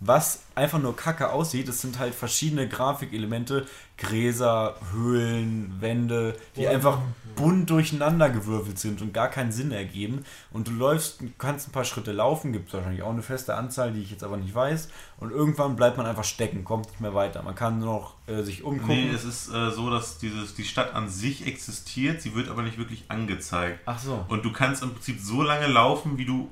Was 0.00 0.44
einfach 0.54 0.78
nur 0.78 0.96
kacke 0.96 1.32
aussieht, 1.32 1.68
es 1.68 1.80
sind 1.80 1.98
halt 1.98 2.14
verschiedene 2.14 2.68
Grafikelemente, 2.68 3.66
Gräser, 3.98 4.76
Höhlen, 4.92 5.76
Wände, 5.80 6.36
die 6.56 6.62
Ja. 6.62 6.70
einfach 6.70 6.98
bunt 7.36 7.70
durcheinander 7.70 8.30
gewürfelt 8.30 8.78
sind 8.78 9.00
und 9.00 9.12
gar 9.14 9.28
keinen 9.28 9.52
Sinn 9.52 9.70
ergeben. 9.70 10.24
Und 10.50 10.66
du 10.68 10.72
läufst, 10.72 11.20
kannst 11.38 11.68
ein 11.68 11.72
paar 11.72 11.84
Schritte 11.84 12.10
laufen, 12.12 12.52
gibt 12.52 12.68
es 12.68 12.74
wahrscheinlich 12.74 13.02
auch 13.02 13.10
eine 13.12 13.22
feste 13.22 13.54
Anzahl, 13.54 13.92
die 13.92 14.00
ich 14.02 14.10
jetzt 14.10 14.24
aber 14.24 14.36
nicht 14.36 14.54
weiß. 14.54 14.88
Und 15.18 15.30
irgendwann 15.30 15.76
bleibt 15.76 15.96
man 15.98 16.06
einfach 16.06 16.24
stecken, 16.24 16.64
kommt 16.64 16.86
nicht 16.86 17.00
mehr 17.00 17.14
weiter. 17.14 17.42
Man 17.42 17.54
kann 17.54 17.78
nur 17.78 17.86
noch 17.94 18.14
äh, 18.26 18.42
sich 18.42 18.64
umgucken. 18.64 18.88
Nee, 18.94 19.10
es 19.14 19.24
ist 19.24 19.52
äh, 19.52 19.70
so, 19.70 19.88
dass 19.90 20.18
dieses, 20.18 20.54
die 20.54 20.64
Stadt 20.64 20.94
an 20.94 21.08
sich 21.08 21.46
existiert, 21.46 22.22
sie 22.22 22.34
wird 22.34 22.48
aber 22.48 22.62
nicht 22.62 22.78
wirklich 22.78 23.04
angezeigt. 23.08 23.80
Ach 23.86 23.98
so. 23.98 24.24
Und 24.28 24.44
du 24.44 24.52
kannst 24.52 24.82
im 24.82 24.90
Prinzip 24.92 25.20
so 25.20 25.42
lange 25.42 25.66
laufen, 25.68 26.18
wie 26.18 26.24
du 26.24 26.48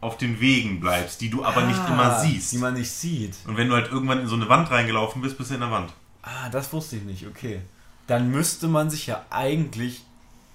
auf 0.00 0.16
den 0.16 0.40
Wegen 0.40 0.80
bleibst, 0.80 1.20
die 1.20 1.28
du 1.30 1.44
aber 1.44 1.62
nicht 1.62 1.78
Ah, 1.80 1.92
immer 1.92 2.20
siehst. 2.20 2.52
Die 2.52 2.58
man 2.58 2.74
nicht 2.74 2.90
sieht. 2.90 3.36
Und 3.46 3.56
wenn 3.56 3.68
du 3.68 3.74
halt 3.74 3.90
irgendwann 3.90 4.20
in 4.20 4.26
so 4.28 4.36
eine 4.36 4.48
Wand 4.48 4.70
reingelaufen 4.70 5.20
bist, 5.22 5.36
bist 5.38 5.50
du 5.50 5.54
in 5.54 5.60
der 5.60 5.70
Wand. 5.70 5.92
Ah, 6.22 6.48
das 6.50 6.72
wusste 6.72 6.96
ich 6.96 7.02
nicht, 7.04 7.26
okay. 7.26 7.60
Dann 8.06 8.30
müsste 8.30 8.68
man 8.68 8.90
sich 8.90 9.06
ja 9.06 9.24
eigentlich 9.30 10.04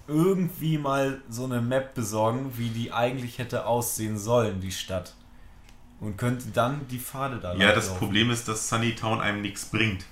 irgendwie 0.08 0.78
mal 0.78 1.22
so 1.30 1.46
eine 1.46 1.62
Map 1.62 1.96
besorgen, 1.96 2.52
wie 2.58 2.70
die 2.70 2.92
eigentlich 2.92 3.40
hätte 3.40 3.66
aussehen 3.66 4.18
sollen, 4.20 4.60
die 4.62 4.72
Stadt. 4.72 5.14
Und 6.00 6.18
könnte 6.18 6.46
dann 6.54 6.88
die 6.90 7.00
Pfade 7.00 7.38
da 7.38 7.54
Ja, 7.54 7.68
das 7.72 7.86
langlaufen. 7.86 7.98
Problem 7.98 8.30
ist, 8.32 8.48
dass 8.48 8.70
Sunnytown 8.70 9.22
einem 9.22 9.42
nichts 9.42 9.66
bringt. 9.66 10.06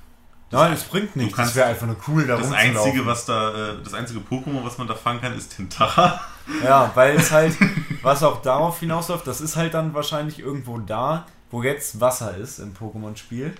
Nein, 0.49 0.73
es 0.73 0.83
bringt 0.83 1.15
nichts. 1.15 1.35
kannst- 1.35 1.51
das 1.51 1.55
wäre 1.57 1.67
einfach 1.69 1.87
nur 1.87 1.97
cool, 2.07 2.25
da 2.27 2.37
Das 2.37 2.51
einzige, 2.51 3.05
was 3.05 3.25
da, 3.25 3.71
äh, 3.71 3.83
das 3.83 3.93
einzige 3.93 4.19
Pokémon, 4.19 4.63
was 4.63 4.77
man 4.77 4.87
da 4.87 4.95
fangen 4.95 5.19
kann, 5.21 5.35
ist 5.37 5.55
Tentara. 5.55 6.19
Ja, 6.61 6.91
weil 6.93 7.15
es 7.15 7.31
halt, 7.31 7.55
was 8.01 8.21
auch 8.21 8.41
darauf 8.41 8.77
hinausläuft, 8.81 9.25
das 9.25 9.39
ist 9.39 9.55
halt 9.55 9.73
dann 9.73 9.93
wahrscheinlich 9.93 10.39
irgendwo 10.39 10.77
da, 10.77 11.25
wo 11.51 11.63
jetzt 11.63 12.01
Wasser 12.01 12.35
ist 12.35 12.59
im 12.59 12.73
Pokémon-Spiel. 12.73 13.53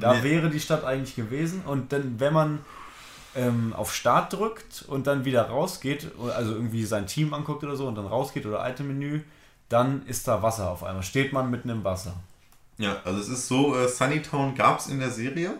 Da 0.00 0.14
Nee. 0.14 0.22
wäre 0.22 0.50
die 0.50 0.60
Stadt 0.60 0.84
eigentlich 0.84 1.16
gewesen. 1.16 1.62
Und 1.66 1.92
dann, 1.92 2.18
wenn 2.18 2.32
man 2.32 2.58
ähm, 3.34 3.72
auf 3.74 3.94
Start 3.94 4.32
drückt 4.32 4.84
und 4.88 5.06
dann 5.06 5.24
wieder 5.24 5.42
rausgeht, 5.48 6.10
also 6.36 6.52
irgendwie 6.52 6.84
sein 6.84 7.06
Team 7.06 7.32
anguckt 7.34 7.62
oder 7.64 7.76
so 7.76 7.86
und 7.86 7.94
dann 7.94 8.06
rausgeht 8.06 8.44
oder 8.46 8.68
Item-Menü, 8.68 9.20
dann 9.68 10.04
ist 10.06 10.28
da 10.28 10.42
Wasser 10.42 10.70
auf 10.70 10.84
einmal. 10.84 11.02
Steht 11.02 11.32
man 11.32 11.50
mitten 11.50 11.68
im 11.70 11.82
Wasser. 11.84 12.14
Ja, 12.78 13.00
also 13.04 13.20
es 13.20 13.28
ist 13.28 13.48
so, 13.48 13.76
äh, 13.76 13.88
Sunnytown 13.88 14.54
gab 14.54 14.80
es 14.80 14.88
in 14.88 14.98
der 14.98 15.10
Serie. 15.10 15.54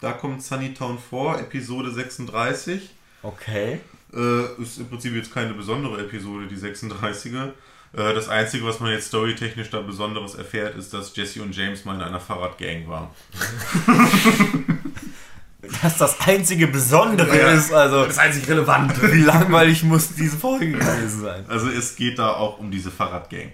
Da 0.00 0.12
kommt 0.12 0.42
Sunnytown 0.42 0.98
vor, 0.98 1.38
Episode 1.38 1.90
36. 1.90 2.90
Okay. 3.22 3.80
Äh, 4.12 4.62
ist 4.62 4.78
im 4.78 4.88
Prinzip 4.88 5.14
jetzt 5.14 5.32
keine 5.32 5.54
besondere 5.54 6.00
Episode, 6.02 6.46
die 6.46 6.56
36er. 6.56 7.52
Äh, 7.92 8.14
das 8.14 8.28
Einzige, 8.28 8.64
was 8.64 8.80
man 8.80 8.92
jetzt 8.92 9.08
storytechnisch 9.08 9.70
da 9.70 9.80
Besonderes 9.80 10.34
erfährt, 10.34 10.76
ist, 10.76 10.92
dass 10.94 11.14
Jesse 11.16 11.42
und 11.42 11.56
James 11.56 11.84
mal 11.84 11.94
in 11.96 12.02
einer 12.02 12.20
Fahrradgang 12.20 12.88
waren. 12.88 13.08
Das 15.82 15.98
das 15.98 16.20
einzige 16.20 16.68
Besondere 16.68 17.36
Ja. 17.36 17.50
ist, 17.50 17.72
also 17.72 18.04
Das 18.06 18.18
einzig 18.18 18.48
Relevante. 18.48 19.12
wie 19.12 19.22
langweilig 19.22 19.82
muss 19.82 20.14
diese 20.14 20.36
Folge 20.36 20.72
gewesen 20.72 21.22
sein. 21.22 21.44
Also 21.48 21.68
es 21.68 21.96
geht 21.96 22.20
da 22.20 22.34
auch 22.34 22.58
um 22.60 22.70
diese 22.70 22.90
Fahrradgang, 22.92 23.50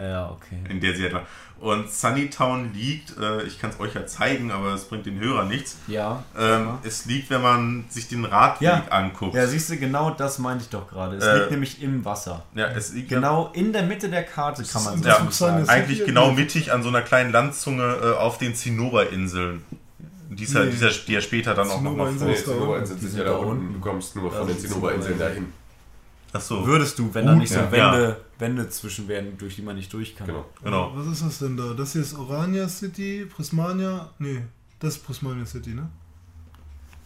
Ja, 0.00 0.30
okay. 0.30 0.56
in 0.68 0.80
der 0.80 0.94
sie 0.96 1.06
etwa. 1.06 1.22
Und 1.60 1.90
Sunnytown 1.92 2.72
liegt, 2.72 3.18
äh, 3.18 3.42
ich 3.42 3.60
kann 3.60 3.68
es 3.68 3.78
euch 3.78 3.94
ja 3.94 4.06
zeigen, 4.06 4.50
aber 4.50 4.72
es 4.72 4.84
bringt 4.84 5.04
den 5.04 5.20
Hörer 5.20 5.44
nichts. 5.44 5.76
Ja. 5.88 6.24
Ähm, 6.38 6.78
es 6.84 7.04
liegt, 7.04 7.28
wenn 7.28 7.42
man 7.42 7.84
sich 7.90 8.08
den 8.08 8.24
Radweg 8.24 8.66
Ja. 8.66 8.82
anguckt. 8.88 9.34
Ja, 9.34 9.46
siehst 9.46 9.68
du, 9.68 9.76
genau 9.76 10.08
das 10.10 10.38
meinte 10.38 10.64
ich 10.64 10.70
doch 10.70 10.88
gerade. 10.88 11.16
Es 11.16 11.24
Äh, 11.24 11.38
liegt 11.40 11.50
nämlich 11.50 11.82
im 11.82 12.02
Wasser. 12.06 12.44
Ja, 12.54 12.68
es 12.68 12.94
liegt 12.94 13.10
Genau 13.10 13.50
in 13.52 13.74
der 13.74 13.82
Mitte 13.82 14.08
der 14.08 14.22
Karte 14.24 14.62
kann 14.64 14.84
man 14.84 15.02
Ja, 15.02 15.20
sagen. 15.30 15.68
eigentlich 15.68 16.04
genau 16.06 16.32
mittig 16.32 16.72
an 16.72 16.82
so 16.82 16.88
einer 16.88 17.02
kleinen 17.02 17.30
Landzunge 17.30 17.98
äh, 18.02 18.16
auf 18.16 18.38
den 18.38 18.54
Zinnoberinseln. 18.54 19.62
Dieser, 20.30 20.64
Nee. 20.64 20.70
dieser, 20.70 20.90
die 20.90 21.12
ja 21.12 21.20
später 21.20 21.54
dann 21.54 21.68
auch 21.68 21.82
nochmal 21.82 22.10
vor. 22.12 22.28
da 22.28 22.34
Zinnoberinseln 22.36 23.00
Die 23.00 23.06
sind 23.06 23.18
ja 23.18 23.24
da 23.24 23.32
unten. 23.36 23.74
Du 23.74 23.80
kommst 23.80 24.16
nur 24.16 24.32
von 24.32 24.46
den 24.46 24.58
Zinnoberinseln 24.58 25.18
Zinnoberinseln. 25.18 25.18
dahin. 25.18 25.59
Achso, 26.32 26.64
Würdest 26.66 26.98
du, 26.98 27.12
wenn 27.12 27.26
da 27.26 27.34
nicht 27.34 27.52
so 27.52 27.58
ja. 27.58 27.70
Wände, 27.72 28.20
Wände 28.38 28.68
zwischen 28.70 29.08
wären, 29.08 29.36
durch 29.36 29.56
die 29.56 29.62
man 29.62 29.74
nicht 29.76 29.92
durch 29.92 30.14
kann. 30.14 30.26
Genau. 30.28 30.44
genau. 30.62 30.92
Was 30.94 31.06
ist 31.08 31.22
das 31.24 31.38
denn 31.40 31.56
da? 31.56 31.74
Das 31.74 31.92
hier 31.92 32.02
ist 32.02 32.16
Orania 32.16 32.68
City, 32.68 33.26
Prismania. 33.26 34.10
Nee, 34.20 34.42
das 34.78 34.96
ist 34.96 35.04
Prismania 35.04 35.44
City, 35.44 35.70
ne? 35.74 35.88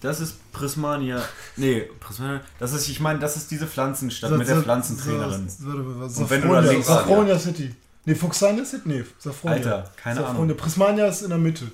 Das 0.00 0.20
ist 0.20 0.52
Prismania. 0.52 1.22
Nee, 1.56 1.88
Prismania. 2.00 2.42
Das 2.58 2.74
ist, 2.74 2.86
ich 2.90 3.00
meine, 3.00 3.18
das 3.18 3.36
ist 3.38 3.50
diese 3.50 3.66
Pflanzenstadt 3.66 4.28
Sa- 4.30 4.36
mit 4.36 4.46
der 4.46 4.60
Pflanzentrainerin. 4.62 5.46
Mal, 5.60 6.00
was- 6.00 6.18
Und 6.18 6.28
wenn 6.30 6.42
du 6.42 6.48
Safronia, 6.48 6.60
da 6.60 6.70
links- 6.72 6.86
Safronia 6.86 7.38
City. 7.38 7.74
Nee, 8.04 8.14
Fuxania 8.14 8.64
City? 8.66 8.82
Nee, 8.88 9.04
Safronia. 9.18 9.56
Alter, 9.56 9.90
keine 9.96 10.16
Safronia. 10.20 10.42
Ahnung. 10.42 10.56
Prismania 10.58 11.06
ist 11.06 11.22
in 11.22 11.30
der 11.30 11.38
Mitte. 11.38 11.70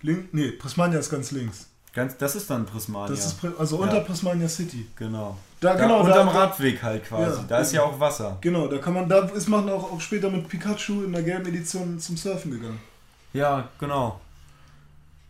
Link, 0.00 0.32
nee, 0.32 0.52
Prismania 0.52 0.98
ist 0.98 1.10
ganz 1.10 1.30
links. 1.32 1.66
Ganz, 1.92 2.16
das 2.16 2.36
ist 2.36 2.48
dann 2.48 2.64
Prismania. 2.64 3.08
Das 3.14 3.26
ist 3.26 3.36
also 3.58 3.76
Ja. 3.76 3.82
unter 3.82 4.00
Prismania 4.00 4.48
City. 4.48 4.86
genau. 4.96 5.36
Da, 5.60 5.74
Da, 5.74 5.82
genau, 5.82 6.00
unterm 6.00 6.26
da, 6.28 6.32
Radweg 6.32 6.82
halt 6.82 7.04
quasi. 7.04 7.40
Ja. 7.40 7.44
da 7.46 7.58
ist 7.58 7.72
ja 7.72 7.82
auch 7.82 8.00
Wasser. 8.00 8.38
Genau, 8.40 8.66
da 8.66 8.78
kann 8.78 8.94
man, 8.94 9.08
da 9.08 9.26
ist 9.26 9.48
man 9.48 9.68
auch, 9.68 9.92
auch 9.92 10.00
später 10.00 10.30
mit 10.30 10.48
Pikachu 10.48 11.04
in 11.04 11.12
der 11.12 11.22
gelben 11.22 11.46
Edition 11.46 11.98
zum 11.98 12.16
Surfen 12.16 12.50
gegangen. 12.50 12.80
Ja, 13.32 13.68
genau. 13.78 14.20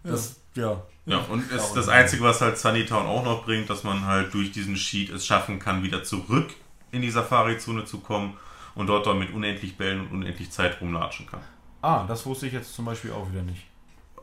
Ja. 0.04 0.12
Das, 0.12 0.36
ja. 0.54 0.80
Ja, 1.06 1.18
und 1.28 1.50
ist 1.50 1.72
das 1.74 1.88
Einzige, 1.88 2.22
was 2.22 2.40
halt 2.40 2.56
Sunnytown 2.56 3.06
auch 3.06 3.24
noch 3.24 3.44
bringt, 3.44 3.68
dass 3.68 3.82
man 3.82 4.06
halt 4.06 4.32
durch 4.32 4.52
diesen 4.52 4.76
Sheet 4.76 5.10
es 5.10 5.26
schaffen 5.26 5.58
kann, 5.58 5.82
wieder 5.82 6.04
zurück 6.04 6.50
in 6.92 7.02
die 7.02 7.10
Safari-Zone 7.10 7.84
zu 7.84 7.98
kommen 7.98 8.36
und 8.74 8.86
dort 8.86 9.06
dann 9.06 9.18
mit 9.18 9.32
unendlich 9.32 9.76
Bällen 9.76 10.00
und 10.02 10.12
unendlich 10.12 10.50
Zeit 10.52 10.80
rumlatschen 10.80 11.26
kann. 11.26 11.40
Ah, 11.82 12.04
das 12.06 12.24
wusste 12.26 12.46
ich 12.46 12.52
jetzt 12.52 12.74
zum 12.74 12.84
Beispiel 12.84 13.10
auch 13.12 13.28
wieder 13.30 13.42
nicht. 13.42 13.64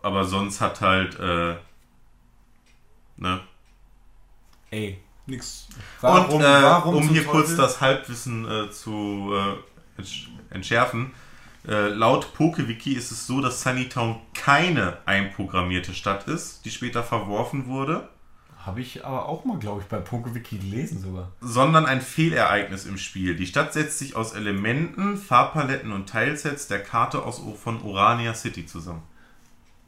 Aber 0.03 0.23
sonst 0.23 0.61
hat 0.61 0.79
halt, 0.79 1.19
äh, 1.19 1.55
ne? 3.17 3.41
Ey. 4.69 4.99
Nix. 5.27 5.67
Warum, 6.01 6.35
und 6.35 6.41
äh, 6.41 6.45
warum 6.63 6.95
um 6.95 7.09
hier 7.09 7.25
kurz 7.25 7.49
Teufel? 7.49 7.57
das 7.57 7.81
Halbwissen 7.81 8.49
äh, 8.49 8.71
zu 8.71 9.33
äh, 9.97 10.01
entsch- 10.01 10.27
entschärfen, 10.49 11.11
Äh, 11.67 11.89
laut 11.89 12.33
PokeWiki 12.33 12.93
ist 12.93 13.11
es 13.11 13.27
so, 13.27 13.41
dass 13.41 13.61
Sunnytown 13.61 14.15
keine 14.33 14.99
einprogrammierte 15.05 15.93
Stadt 15.93 16.25
ist, 16.29 16.63
die 16.63 16.71
später 16.71 17.03
verworfen 17.03 17.65
wurde, 17.67 18.07
Habe 18.65 18.79
ich 18.79 19.03
aber 19.05 19.27
auch 19.27 19.43
mal, 19.43 19.59
glaube 19.59 19.81
ich, 19.81 19.87
bei 19.87 19.97
PokeWiki 19.97 20.59
gelesen 20.59 21.01
sogar. 21.01 21.29
sondern 21.41 21.85
ein 21.85 21.99
Fehlereignis 21.99 22.85
im 22.85 22.97
Spiel. 22.97 23.35
Die 23.35 23.47
Stadt 23.47 23.73
setzt 23.73 23.99
sich 23.99 24.15
aus 24.15 24.31
Elementen, 24.33 25.17
Farbpaletten 25.17 25.91
und 25.91 26.07
Teilsets 26.07 26.67
der 26.69 26.81
Karte 26.83 27.23
aus, 27.23 27.41
von 27.61 27.81
Orania 27.81 28.33
City 28.33 28.65
zusammen. 28.65 29.03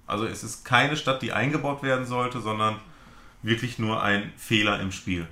Also 0.05 0.25
es 0.25 0.43
ist 0.43 0.65
keine 0.65 0.97
Stadt, 0.97 1.21
die 1.21 1.31
eingebaut 1.31 1.81
werden 1.81 2.05
sollte, 2.05 2.41
sondern 2.41 2.75
wirklich 3.41 3.79
nur 3.79 4.03
ein 4.03 4.31
Fehler 4.37 4.79
im 4.81 4.91
Spiel. 4.91 5.27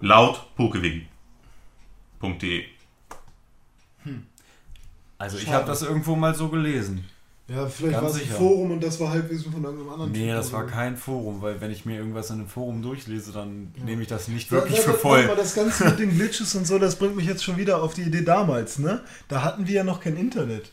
Laut 0.00 0.54
PokeWiki.de. 0.56 2.64
Also 5.18 5.38
ich 5.38 5.48
habe 5.48 5.66
das 5.66 5.82
irgendwo 5.82 6.16
mal 6.16 6.34
so 6.34 6.48
gelesen. 6.48 7.04
Ja, 7.46 7.66
vielleicht 7.66 7.94
Ganz 7.94 8.02
war 8.04 8.10
es 8.10 8.16
ein 8.16 8.22
sicher. 8.22 8.34
Forum 8.36 8.70
und 8.70 8.82
das 8.82 9.00
war 9.00 9.10
Halbwissen 9.10 9.52
von 9.52 9.64
irgendeinem 9.64 9.90
anderen 9.90 10.12
Nee, 10.12 10.28
Typ 10.28 10.36
das 10.36 10.52
war 10.52 10.66
kein 10.68 10.96
Forum, 10.96 11.42
weil 11.42 11.60
wenn 11.60 11.72
ich 11.72 11.84
mir 11.84 11.96
irgendwas 11.96 12.30
in 12.30 12.38
einem 12.38 12.48
Forum 12.48 12.80
durchlese, 12.80 13.32
dann 13.32 13.72
nehme 13.84 14.02
ich 14.02 14.08
das 14.08 14.28
nicht 14.28 14.52
Ja, 14.52 14.58
wirklich 14.58 14.78
ja, 14.78 14.84
für 14.84 14.94
voll. 14.94 15.26
mal, 15.26 15.34
das 15.34 15.56
Ganze 15.56 15.84
mit 15.86 15.98
den 15.98 16.10
Glitches 16.16 16.54
und 16.54 16.64
so, 16.64 16.78
das 16.78 16.94
bringt 16.96 17.16
mich 17.16 17.26
jetzt 17.26 17.42
schon 17.42 17.56
wieder 17.56 17.82
auf 17.82 17.92
die 17.92 18.02
Idee 18.02 18.22
damals, 18.22 18.78
ne? 18.78 19.00
Da 19.26 19.42
hatten 19.42 19.66
wir 19.66 19.74
ja 19.74 19.84
noch 19.84 20.00
kein 20.00 20.16
Internet. 20.16 20.70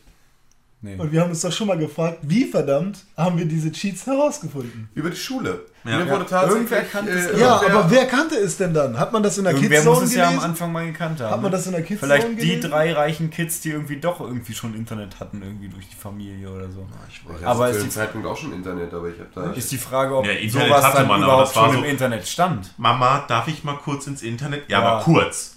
Nee. 0.80 0.94
Und 0.96 1.10
wir 1.10 1.20
haben 1.22 1.30
uns 1.30 1.40
doch 1.40 1.50
schon 1.50 1.66
mal 1.66 1.76
gefragt, 1.76 2.18
wie 2.22 2.44
verdammt 2.44 2.98
haben 3.16 3.36
wir 3.36 3.46
diese 3.46 3.72
Cheats 3.72 4.06
herausgefunden? 4.06 4.88
Über 4.94 5.10
die 5.10 5.16
Schule. 5.16 5.62
Ja. 5.84 5.98
Ja, 5.98 6.08
wurde 6.08 6.24
tatsächlich. 6.26 6.54
irgendwer 6.70 6.82
kannte 6.82 7.10
es 7.10 7.26
äh, 7.26 7.40
Ja, 7.40 7.56
aber 7.56 7.90
wer 7.90 8.06
kannte 8.06 8.36
es 8.36 8.56
denn 8.58 8.72
dann? 8.74 8.96
Hat 8.96 9.12
man 9.12 9.22
das 9.24 9.38
in 9.38 9.44
der 9.44 9.54
Irgendwer 9.54 9.78
Kidzone 9.78 10.00
muss 10.00 10.08
es 10.08 10.14
ja 10.14 10.24
am 10.24 10.28
gelesen? 10.34 10.50
Anfang 10.50 10.70
mal 10.72 10.86
gekannt 10.86 11.20
haben. 11.20 11.30
Hat 11.32 11.42
man 11.42 11.50
das 11.50 11.66
in 11.66 11.72
der 11.72 11.82
Kidzone 11.82 12.12
Vielleicht 12.12 12.28
die 12.30 12.36
gelesen? 12.36 12.70
drei 12.70 12.92
reichen 12.92 13.30
Kids, 13.30 13.60
die 13.60 13.70
irgendwie 13.70 13.96
doch 13.96 14.20
irgendwie 14.20 14.54
schon 14.54 14.74
Internet 14.76 15.18
hatten, 15.18 15.42
irgendwie 15.42 15.68
durch 15.68 15.88
die 15.88 15.96
Familie 15.96 16.48
oder 16.48 16.70
so. 16.70 16.86
Ich 17.10 17.28
hatte 17.34 17.46
Aber 17.46 17.66
zu 17.66 17.70
ist 17.72 17.78
dem 17.78 17.84
die- 17.88 17.94
Zeitpunkt 17.94 18.26
auch 18.28 18.36
schon 18.36 18.52
Internet, 18.52 18.94
aber 18.94 19.08
ich 19.08 19.18
habe 19.18 19.30
da. 19.34 19.52
Ist 19.54 19.72
die 19.72 19.78
Frage, 19.78 20.16
ob 20.16 20.26
Ja, 20.26 20.32
Internet 20.32 20.68
sowas 20.68 20.84
hatte 20.84 20.96
dann 20.98 21.08
man, 21.08 21.22
überhaupt 21.24 21.48
das 21.48 21.56
war 21.56 21.64
schon 21.64 21.72
so- 21.72 21.78
im 21.82 21.84
Internet 21.90 22.28
stand. 22.28 22.74
Mama, 22.76 23.24
darf 23.26 23.48
ich 23.48 23.64
mal 23.64 23.78
kurz 23.78 24.06
ins 24.06 24.22
Internet? 24.22 24.68
Ja, 24.68 24.80
Ja. 24.80 24.88
aber 24.88 25.02
kurz. 25.02 25.56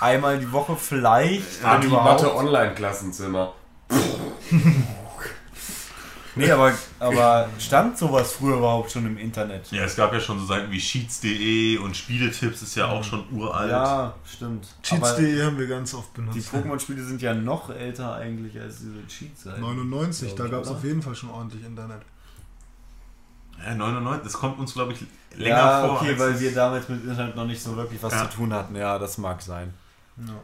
Einmal 0.00 0.38
die 0.38 0.50
Woche 0.52 0.76
vielleicht, 0.76 1.64
Ah, 1.64 1.78
die. 1.78 1.86
Mathe-Online-Klassenzimmer. 1.88 3.54
Nee, 6.36 6.50
aber, 6.50 6.72
aber 7.00 7.48
stand 7.58 7.98
sowas 7.98 8.32
früher 8.32 8.56
überhaupt 8.58 8.92
schon 8.92 9.04
im 9.04 9.18
Internet? 9.18 9.70
Ja, 9.72 9.82
es 9.82 9.96
gab 9.96 10.12
ja 10.12 10.20
schon 10.20 10.38
so 10.38 10.46
Seiten 10.46 10.70
wie 10.70 10.80
Sheets.de 10.80 11.78
und 11.78 11.96
Spieletipps 11.96 12.62
ist 12.62 12.76
ja 12.76 12.86
auch 12.86 13.02
schon 13.02 13.24
uralt. 13.32 13.70
Ja, 13.70 14.14
stimmt. 14.24 14.66
Cheats.de 14.82 15.42
haben 15.44 15.58
wir 15.58 15.66
ganz 15.66 15.92
oft 15.92 16.16
die 16.16 16.20
benutzt. 16.20 16.54
Pokémon-Spiele 16.54 17.02
sind 17.02 17.20
ja 17.20 17.34
noch 17.34 17.70
älter 17.70 18.14
eigentlich 18.14 18.58
als 18.60 18.78
diese 18.78 19.06
Cheats-Seiten. 19.08 19.60
99, 19.60 20.30
da 20.30 20.34
glaub 20.36 20.46
ich, 20.46 20.52
gab 20.52 20.62
es 20.62 20.68
auf 20.70 20.84
jeden 20.84 21.02
Fall 21.02 21.14
schon 21.16 21.30
ordentlich 21.30 21.64
Internet. 21.64 22.02
Ja, 23.64 23.74
99, 23.74 24.22
das 24.24 24.32
kommt 24.32 24.58
uns, 24.60 24.72
glaube 24.72 24.92
ich, 24.92 25.00
länger 25.36 25.56
ja, 25.56 25.86
vor. 25.86 25.96
okay, 26.00 26.18
weil 26.18 26.38
wir 26.38 26.54
damals 26.54 26.88
mit 26.88 27.04
Internet 27.04 27.34
noch 27.36 27.44
nicht 27.46 27.60
so 27.62 27.76
wirklich 27.76 28.02
was 28.02 28.12
Ja. 28.12 28.30
zu 28.30 28.36
tun 28.36 28.52
hatten. 28.52 28.76
Ja, 28.76 28.98
das 28.98 29.18
mag 29.18 29.42
sein. 29.42 29.74
Ja. 30.16 30.34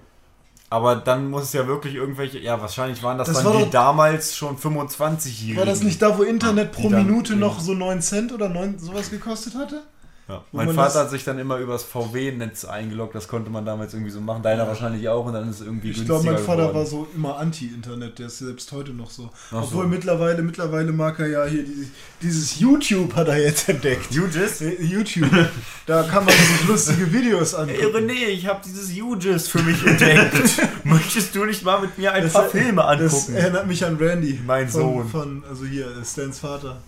Aber 0.68 0.96
dann 0.96 1.30
muss 1.30 1.44
es 1.44 1.52
ja 1.52 1.66
wirklich 1.68 1.94
irgendwelche, 1.94 2.38
ja, 2.40 2.60
wahrscheinlich 2.60 3.00
waren 3.02 3.18
das, 3.18 3.28
Das 3.28 3.36
dann 3.36 3.46
war 3.46 3.52
die 3.58 3.64
doch- 3.64 3.70
damals 3.70 4.34
schon 4.34 4.58
25-Jährigen. 4.58 5.58
War 5.58 5.66
das 5.66 5.82
nicht 5.82 6.02
da, 6.02 6.18
wo 6.18 6.22
Internet 6.24 6.72
pro 6.72 6.88
Minute 6.90 7.36
noch 7.36 7.60
so 7.60 7.72
9 7.74 8.02
Cent 8.02 8.32
oder 8.32 8.48
9 8.48 8.78
sowas 8.78 9.10
gekostet 9.10 9.54
hatte? 9.54 9.82
Ja. 10.28 10.42
Mein 10.50 10.68
Vater 10.72 10.94
das- 10.94 10.94
hat 11.04 11.10
sich 11.10 11.22
dann 11.22 11.38
immer 11.38 11.58
übers 11.58 11.84
VW-Netz 11.84 12.64
eingeloggt, 12.64 13.14
das 13.14 13.28
konnte 13.28 13.48
man 13.48 13.64
damals 13.64 13.94
irgendwie 13.94 14.10
so 14.10 14.20
machen. 14.20 14.42
Deiner 14.42 14.66
wahrscheinlich 14.66 15.08
auch 15.08 15.24
und 15.26 15.34
dann 15.34 15.48
ist 15.48 15.60
es 15.60 15.66
irgendwie 15.66 15.90
Ich 15.90 16.04
glaube, 16.04 16.24
mein 16.24 16.38
Vater 16.38 16.62
geworden. 16.68 16.74
war 16.78 16.86
so 16.86 17.06
immer 17.14 17.38
Anti-Internet, 17.38 18.18
der 18.18 18.26
ist 18.26 18.38
selbst 18.38 18.72
heute 18.72 18.90
noch 18.92 19.08
so. 19.10 19.30
Ach 19.32 19.50
so. 19.50 19.58
Obwohl 19.58 19.86
mittlerweile, 19.86 20.42
mittlerweile 20.42 20.90
mag 20.90 21.20
er 21.20 21.28
ja 21.28 21.44
hier 21.46 21.62
die, 21.64 21.88
dieses 22.22 22.58
YouTube 22.58 23.14
hat 23.14 23.28
er 23.28 23.40
jetzt 23.40 23.68
entdeckt. 23.68 24.08
UGIS? 24.10 24.62
Äh, 24.62 24.82
YouTube. 24.82 25.30
da 25.86 26.02
kann 26.02 26.24
man 26.24 26.34
sich 26.34 26.66
lustige 26.66 27.12
Videos 27.12 27.54
angucken. 27.54 27.94
René, 27.94 28.26
ich 28.28 28.48
habe 28.48 28.60
dieses 28.66 28.90
UGIS 29.00 29.46
für 29.46 29.62
mich 29.62 29.86
entdeckt. 29.86 30.32
Möchtest 30.84 31.36
du 31.36 31.44
nicht 31.44 31.64
mal 31.64 31.80
mit 31.80 31.96
mir 31.98 32.12
ein 32.12 32.28
paar 32.28 32.48
Filme 32.48 32.82
Das 32.98 33.14
angucken? 33.28 33.34
erinnert 33.36 33.66
mich 33.68 33.84
an 33.84 33.96
Randy. 33.96 34.40
Mein 34.44 34.68
von, 34.68 34.80
Sohn. 34.80 35.08
Von, 35.08 35.44
also 35.48 35.64
hier, 35.64 35.86
Stans 36.04 36.40
Vater. 36.40 36.78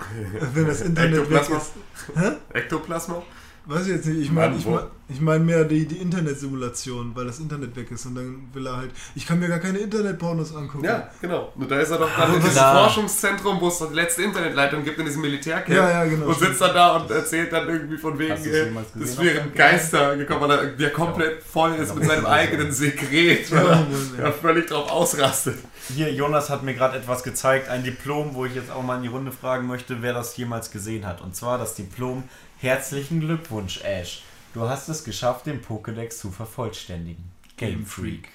Wenn 0.54 0.66
das 0.66 0.80
Internet 0.82 1.12
weg 1.12 1.38
Ektoplasma? 1.38 1.56
ist. 1.56 2.36
Ektoplasma? 2.52 3.22
Weiß 3.68 3.82
ich 3.82 3.92
jetzt 3.92 4.06
nicht. 4.06 4.22
Ich 4.22 4.32
meine 4.32 4.56
ich 4.56 4.64
mein, 4.64 4.80
ich 5.10 5.20
mein 5.20 5.44
mehr 5.44 5.62
die, 5.62 5.86
die 5.86 5.96
Internetsimulation, 5.96 7.12
weil 7.14 7.26
das 7.26 7.38
Internet 7.38 7.76
weg 7.76 7.90
ist. 7.90 8.06
Und 8.06 8.14
dann 8.14 8.48
will 8.54 8.66
er 8.66 8.78
halt. 8.78 8.90
Ich 9.14 9.26
kann 9.26 9.38
mir 9.38 9.46
gar 9.46 9.58
keine 9.58 9.76
Internetpornos 9.76 10.56
angucken. 10.56 10.86
Ja, 10.86 11.10
genau. 11.20 11.52
Und 11.54 11.70
da 11.70 11.78
ist 11.78 11.90
er 11.90 11.98
doch 11.98 12.08
dann 12.16 12.34
in 12.34 12.40
diesem. 12.40 12.62
Forschungszentrum, 12.62 13.60
wo 13.60 13.68
es 13.68 13.78
die 13.78 13.94
letzte 13.94 14.22
Internetleitung 14.22 14.82
gibt 14.84 14.98
in 14.98 15.04
diesem 15.04 15.20
Militärcamp. 15.20 15.68
Ja, 15.68 15.90
ja, 15.90 16.04
genau, 16.06 16.28
Und 16.28 16.36
stimmt. 16.36 16.48
sitzt 16.52 16.62
dann 16.62 16.74
da 16.74 16.96
und 16.96 17.10
erzählt 17.10 17.52
dann 17.52 17.68
irgendwie 17.68 17.98
von 17.98 18.18
wegen, 18.18 18.42
äh, 18.42 18.70
es 19.02 19.18
wären 19.20 19.52
Geister 19.54 20.16
gekommen, 20.16 20.40
weil 20.40 20.50
er 20.50 20.66
der 20.68 20.90
komplett 20.90 21.42
voll 21.42 21.74
ist 21.74 21.94
mit 21.94 22.06
seinem 22.06 22.24
eigenen 22.24 22.72
Sekret, 22.72 23.52
weil 23.52 23.66
er 23.66 23.86
ja, 24.18 24.32
völlig 24.32 24.66
drauf 24.66 24.90
ausrastet. 24.90 25.58
Hier, 25.94 26.10
Jonas 26.10 26.48
hat 26.48 26.62
mir 26.62 26.72
gerade 26.72 26.96
etwas 26.96 27.22
gezeigt, 27.22 27.68
ein 27.68 27.84
Diplom, 27.84 28.34
wo 28.34 28.46
ich 28.46 28.54
jetzt 28.54 28.70
auch 28.70 28.82
mal 28.82 28.96
in 28.96 29.02
die 29.02 29.08
Runde 29.08 29.30
fragen 29.30 29.66
möchte, 29.66 30.00
wer 30.00 30.14
das 30.14 30.36
jemals 30.38 30.70
gesehen 30.70 31.06
hat. 31.06 31.20
Und 31.20 31.36
zwar 31.36 31.58
das 31.58 31.74
Diplom 31.74 32.24
Herzlichen 32.60 33.20
Glückwunsch, 33.20 33.84
Ash. 33.84 34.22
Du 34.52 34.68
hast 34.68 34.88
es 34.88 35.04
geschafft, 35.04 35.46
den 35.46 35.62
Pokédex 35.62 36.18
zu 36.18 36.32
vervollständigen. 36.32 37.30
Game 37.56 37.86
Freak. 37.86 38.30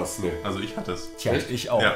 Krass, 0.00 0.18
ne. 0.20 0.30
Also 0.44 0.60
ich 0.60 0.76
hatte 0.76 0.92
es. 0.92 1.08
Tja, 1.16 1.32
Echt? 1.32 1.50
ich 1.50 1.70
auch. 1.70 1.82
Ja. 1.82 1.94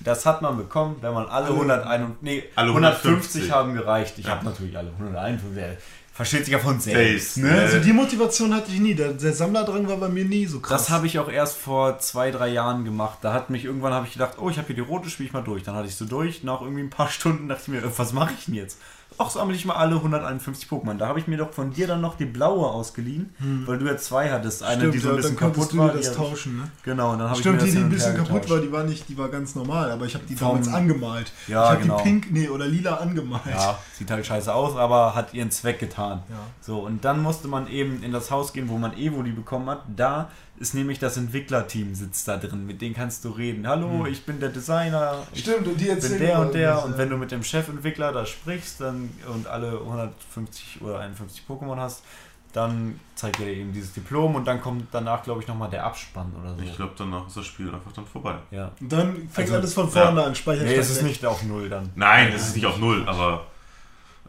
Das 0.00 0.24
hat 0.24 0.40
man 0.40 0.56
bekommen, 0.56 0.96
wenn 1.02 1.12
man 1.12 1.26
alle 1.26 1.48
101, 1.48 2.12
nee, 2.22 2.44
Alle 2.56 2.68
150 2.70 3.04
150 3.10 3.50
haben 3.52 3.74
gereicht. 3.74 4.14
Ich 4.18 4.24
Ja. 4.26 4.32
habe 4.32 4.46
natürlich 4.46 4.76
alle 4.76 4.90
151. 4.92 5.54
der 5.54 5.76
Versteht 6.12 6.44
sich 6.44 6.52
ja 6.52 6.58
von 6.58 6.78
Selbst. 6.80 7.38
Ne? 7.38 7.50
Also 7.50 7.78
die 7.78 7.92
Motivation 7.94 8.54
hatte 8.54 8.70
ich 8.72 8.80
nie. 8.80 8.94
Der, 8.94 9.12
der 9.12 9.32
Sammlerdrang 9.32 9.88
war 9.88 9.96
bei 9.96 10.08
mir 10.08 10.24
nie 10.24 10.44
so 10.44 10.60
krass. 10.60 10.82
Das 10.82 10.90
habe 10.90 11.06
ich 11.06 11.18
auch 11.18 11.30
erst 11.30 11.56
vor 11.56 11.98
zwei, 11.98 12.30
drei 12.30 12.48
Jahren 12.48 12.84
gemacht. 12.84 13.18
Da 13.22 13.32
hat 13.32 13.48
mich 13.48 13.64
irgendwann 13.64 13.94
habe 13.94 14.06
ich 14.06 14.12
gedacht, 14.12 14.34
oh, 14.38 14.50
ich 14.50 14.58
habe 14.58 14.66
hier 14.66 14.76
die 14.76 14.82
rote, 14.82 15.08
spiele 15.08 15.28
ich 15.28 15.32
mal 15.32 15.42
durch. 15.42 15.62
Dann 15.62 15.74
hatte 15.76 15.88
ich 15.88 15.94
so 15.94 16.04
durch. 16.04 16.42
Nach 16.42 16.60
irgendwie 16.60 16.82
ein 16.82 16.90
paar 16.90 17.08
Stunden 17.08 17.48
dachte 17.48 17.62
ich 17.62 17.68
mir, 17.68 17.78
äh, 17.78 17.90
was 17.98 18.12
mache 18.12 18.34
ich 18.38 18.44
denn 18.46 18.54
jetzt? 18.54 18.78
Ach, 19.18 19.28
sammle 19.28 19.54
ich 19.54 19.66
mal 19.66 19.74
alle 19.74 19.96
151 19.96 20.68
Pokémon. 20.68 20.96
Da 20.96 21.06
habe 21.06 21.18
ich 21.18 21.26
mir 21.26 21.36
doch 21.36 21.52
von 21.52 21.70
dir 21.70 21.86
dann 21.86 22.00
noch 22.00 22.16
die 22.16 22.24
blaue 22.24 22.66
ausgeliehen, 22.66 23.34
weil 23.66 23.76
du 23.78 23.86
ja 23.86 23.96
zwei 23.98 24.30
hattest. 24.30 24.62
Eine, 24.62 24.78
Stimmt, 24.80 24.94
die 24.94 24.98
so 24.98 25.10
ein 25.10 25.16
bisschen 25.16 25.36
kaputt 25.36 25.76
war. 25.76 25.92
das 25.92 26.10
die 26.10 26.16
tauschen, 26.16 26.56
ne? 26.58 26.70
Genau, 26.84 27.12
und 27.12 27.18
dann 27.18 27.28
habe 27.28 27.34
ich 27.36 27.40
Stimmt, 27.40 27.56
mir 27.56 27.64
die, 27.64 27.66
das 27.66 27.72
die 27.74 27.78
hin 27.78 27.86
ein 27.86 27.90
bisschen 27.90 28.16
kaputt 28.16 28.32
getauscht. 28.42 28.50
war, 28.50 28.60
die 28.60 28.72
war 28.72 28.84
nicht, 28.84 29.08
die 29.10 29.18
war 29.18 29.28
ganz 29.28 29.54
normal, 29.54 29.90
aber 29.90 30.06
ich 30.06 30.14
habe 30.14 30.24
die 30.26 30.36
Vom- 30.36 30.48
damals 30.62 30.68
angemalt. 30.68 31.32
Ja, 31.48 31.64
ich 31.64 31.70
habe 31.70 31.80
genau. 31.82 31.96
die 31.98 32.02
pink, 32.04 32.32
nee, 32.32 32.48
oder 32.48 32.66
lila 32.66 32.94
angemalt. 32.96 33.42
Ja, 33.50 33.78
sieht 33.92 34.10
halt 34.10 34.24
scheiße 34.24 34.54
aus, 34.54 34.74
aber 34.76 35.14
hat 35.14 35.34
ihren 35.34 35.50
Zweck 35.50 35.78
getan. 35.80 36.22
Ja. 36.30 36.36
So, 36.62 36.78
und 36.80 37.04
dann 37.04 37.22
musste 37.22 37.46
man 37.48 37.68
eben 37.68 38.02
in 38.02 38.12
das 38.12 38.30
Haus 38.30 38.52
gehen, 38.54 38.68
wo 38.70 38.78
man 38.78 38.96
Evoli 38.96 39.32
bekommen 39.32 39.68
hat. 39.68 39.82
Da 39.94 40.30
ist 40.60 40.74
nämlich 40.74 40.98
das 40.98 41.16
Entwicklerteam 41.16 41.94
sitzt 41.94 42.28
da 42.28 42.36
drin, 42.36 42.66
mit 42.66 42.82
denen 42.82 42.94
kannst 42.94 43.24
du 43.24 43.30
reden. 43.30 43.66
Hallo, 43.66 44.04
ich 44.04 44.26
bin 44.26 44.40
der 44.40 44.50
Designer. 44.50 45.26
Ich 45.32 45.40
Stimmt, 45.40 45.66
und 45.66 45.80
die 45.80 45.86
bin 45.86 45.94
erzählen 45.94 46.18
der 46.18 46.32
immer 46.34 46.40
und 46.42 46.54
der. 46.54 46.84
Und 46.84 46.98
wenn 46.98 47.08
du 47.08 47.16
mit 47.16 47.30
dem 47.30 47.42
Chefentwickler 47.42 48.12
da 48.12 48.26
sprichst 48.26 48.82
dann, 48.82 49.08
und 49.34 49.46
alle 49.46 49.80
150 49.80 50.82
oder 50.82 51.00
51 51.00 51.44
Pokémon 51.48 51.76
hast, 51.76 52.04
dann 52.52 53.00
zeigt 53.14 53.40
er 53.40 53.46
dir 53.46 53.54
eben 53.54 53.72
dieses 53.72 53.94
Diplom 53.94 54.34
und 54.34 54.44
dann 54.44 54.60
kommt 54.60 54.88
danach, 54.92 55.22
glaube 55.22 55.40
ich, 55.40 55.48
nochmal 55.48 55.70
der 55.70 55.86
Abspann 55.86 56.30
oder 56.38 56.54
so. 56.54 56.62
Ich 56.62 56.76
glaube, 56.76 56.92
danach 56.98 57.26
ist 57.26 57.38
das 57.38 57.46
Spiel 57.46 57.72
einfach 57.72 57.92
dann 57.92 58.04
vorbei. 58.04 58.36
ja. 58.50 58.70
Und 58.80 58.92
dann 58.92 59.14
fängt 59.14 59.38
Also, 59.38 59.54
alles 59.54 59.72
von 59.72 59.88
vorne 59.88 60.20
ja. 60.20 60.26
an, 60.26 60.34
Speicherstand 60.34 60.72
Nee, 60.72 60.78
es 60.78 60.90
ist 60.90 61.02
nicht 61.02 61.24
auf 61.24 61.42
Null 61.42 61.70
dann. 61.70 61.88
Nein, 61.94 62.32
es 62.34 62.48
ist 62.48 62.56
nicht 62.56 62.66
auf 62.66 62.78
Null, 62.78 63.08
aber 63.08 63.46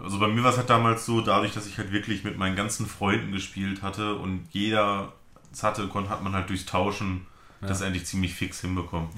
also 0.01 0.17
bei 0.17 0.27
mir 0.27 0.43
war 0.43 0.51
es 0.51 0.57
halt 0.57 0.69
damals 0.69 1.05
so, 1.05 1.19
dadurch, 1.19 1.53
dass 1.53 1.67
ich 1.67 1.77
halt 1.77 1.91
wirklich 1.91 2.23
mit 2.23 2.37
meinen 2.37 2.55
ganzen 2.55 2.85
Freunden 2.85 3.33
gespielt 3.33 3.81
hatte 3.81 4.15
und 4.15 4.47
jeder 4.51 5.11
es 5.51 5.63
hatte, 5.63 5.89
hat 6.09 6.23
man 6.23 6.33
halt 6.33 6.49
durchs 6.49 6.65
Tauschen 6.65 7.27
das 7.61 7.81
eigentlich 7.81 8.05
ziemlich 8.05 8.33
fix 8.33 8.61
hinbekommen. 8.61 9.09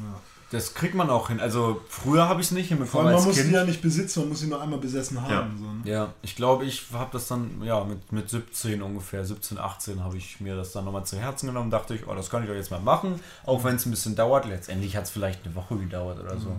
Das 0.52 0.76
kriegt 0.76 0.94
man 0.94 1.10
auch 1.10 1.30
hin. 1.30 1.40
Also 1.40 1.82
früher 1.90 2.30
habe 2.30 2.40
ich 2.40 2.48
es 2.48 2.52
nicht 2.52 2.68
hinbekommen 2.68 3.08
allem, 3.08 3.16
man 3.16 3.16
als 3.16 3.26
muss 3.26 3.38
Kind. 3.38 3.50
die 3.50 3.54
ja 3.54 3.64
nicht 3.64 3.82
besitzen, 3.82 4.20
man 4.20 4.30
muss 4.30 4.42
sie 4.42 4.48
nur 4.48 4.62
einmal 4.62 4.78
besessen 4.78 5.20
haben. 5.20 5.32
Ja. 5.32 5.50
So, 5.58 5.64
ne? 5.66 5.82
Ja, 5.84 6.14
ich 6.22 6.36
glaube, 6.36 6.66
ich 6.66 6.86
habe 6.94 7.10
das 7.12 7.28
dann, 7.28 7.64
ja, 7.64 7.84
mit, 7.84 8.12
mit 8.12 8.30
17 8.30 8.84
ungefähr, 8.84 9.26
17, 9.26 9.58
18 9.58 10.04
habe 10.04 10.16
ich 10.18 10.40
mir 10.42 10.56
das 10.56 10.72
dann 10.72 10.86
nochmal 10.86 11.06
zu 11.06 11.18
Herzen 11.18 11.48
genommen. 11.48 11.72
Dachte 11.72 11.96
ich, 11.96 12.08
oh, 12.08 12.14
das 12.14 12.30
kann 12.30 12.44
ich 12.44 12.50
doch 12.50 12.56
jetzt 12.56 12.70
mal 12.70 12.80
machen, 12.80 13.20
auch 13.46 13.64
wenn 13.64 13.78
es 13.78 13.88
ein 13.88 13.92
bisschen 13.92 14.16
dauert. 14.16 14.46
Letztendlich 14.46 14.96
hat 14.96 15.06
es 15.06 15.10
vielleicht 15.10 15.44
eine 15.44 15.56
Woche 15.56 15.76
gedauert 15.76 16.20
oder 16.20 16.38
so. 16.38 16.56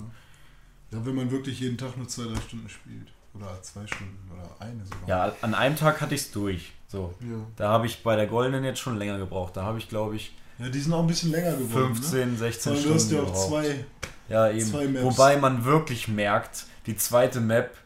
Ja, 0.91 1.07
wenn 1.07 1.15
man 1.15 1.31
wirklich 1.31 1.61
jeden 1.61 1.79
Tag 1.79 1.97
nur 1.97 2.09
zwei, 2.09 2.25
drei 2.25 2.41
Stunden 2.41 2.69
spielt. 2.69 3.13
Oder 3.35 3.61
zwei 3.63 3.87
Stunden 3.87 4.31
oder 4.33 4.49
eine 4.61 4.85
sogar. 4.85 5.09
Ja, 5.09 5.33
an 5.41 5.55
einem 5.55 5.77
Tag 5.77 6.01
hatte 6.01 6.15
ich 6.15 6.23
es 6.23 6.31
durch. 6.31 6.73
So. 6.95 7.15
Ja. 7.21 7.37
Da 7.57 7.69
habe 7.71 7.87
ich 7.87 8.03
bei 8.03 8.15
der 8.15 8.27
Goldenen 8.27 8.63
jetzt 8.65 8.79
schon 8.79 8.97
länger 8.99 9.19
gebraucht. 9.19 9.57
Da 9.57 9.65
habe 9.65 9.79
ich, 9.79 9.89
glaube 9.89 10.15
ich, 10.15 10.33
Ja, 10.59 10.69
die 10.69 10.79
sind 10.79 10.93
auch 10.93 11.01
ein 11.01 11.07
bisschen 11.09 11.33
länger 11.33 11.53
geworden. 11.53 11.95
15, 11.95 12.31
ne? 12.33 12.37
16 12.39 12.73
Weil 12.73 12.79
Stunden 12.79 12.89
du 12.99 13.03
hast 13.03 13.13
ja 13.13 13.23
auch 13.23 13.49
zwei. 13.49 13.85
Ja, 14.29 14.51
eben. 14.51 14.61
zwei 14.65 14.87
Maps. 14.87 15.05
Wobei 15.05 15.37
man 15.37 15.65
wirklich 15.65 16.07
merkt, 16.09 16.67
die 16.87 16.97
zweite 16.97 17.41
Map, 17.41 17.77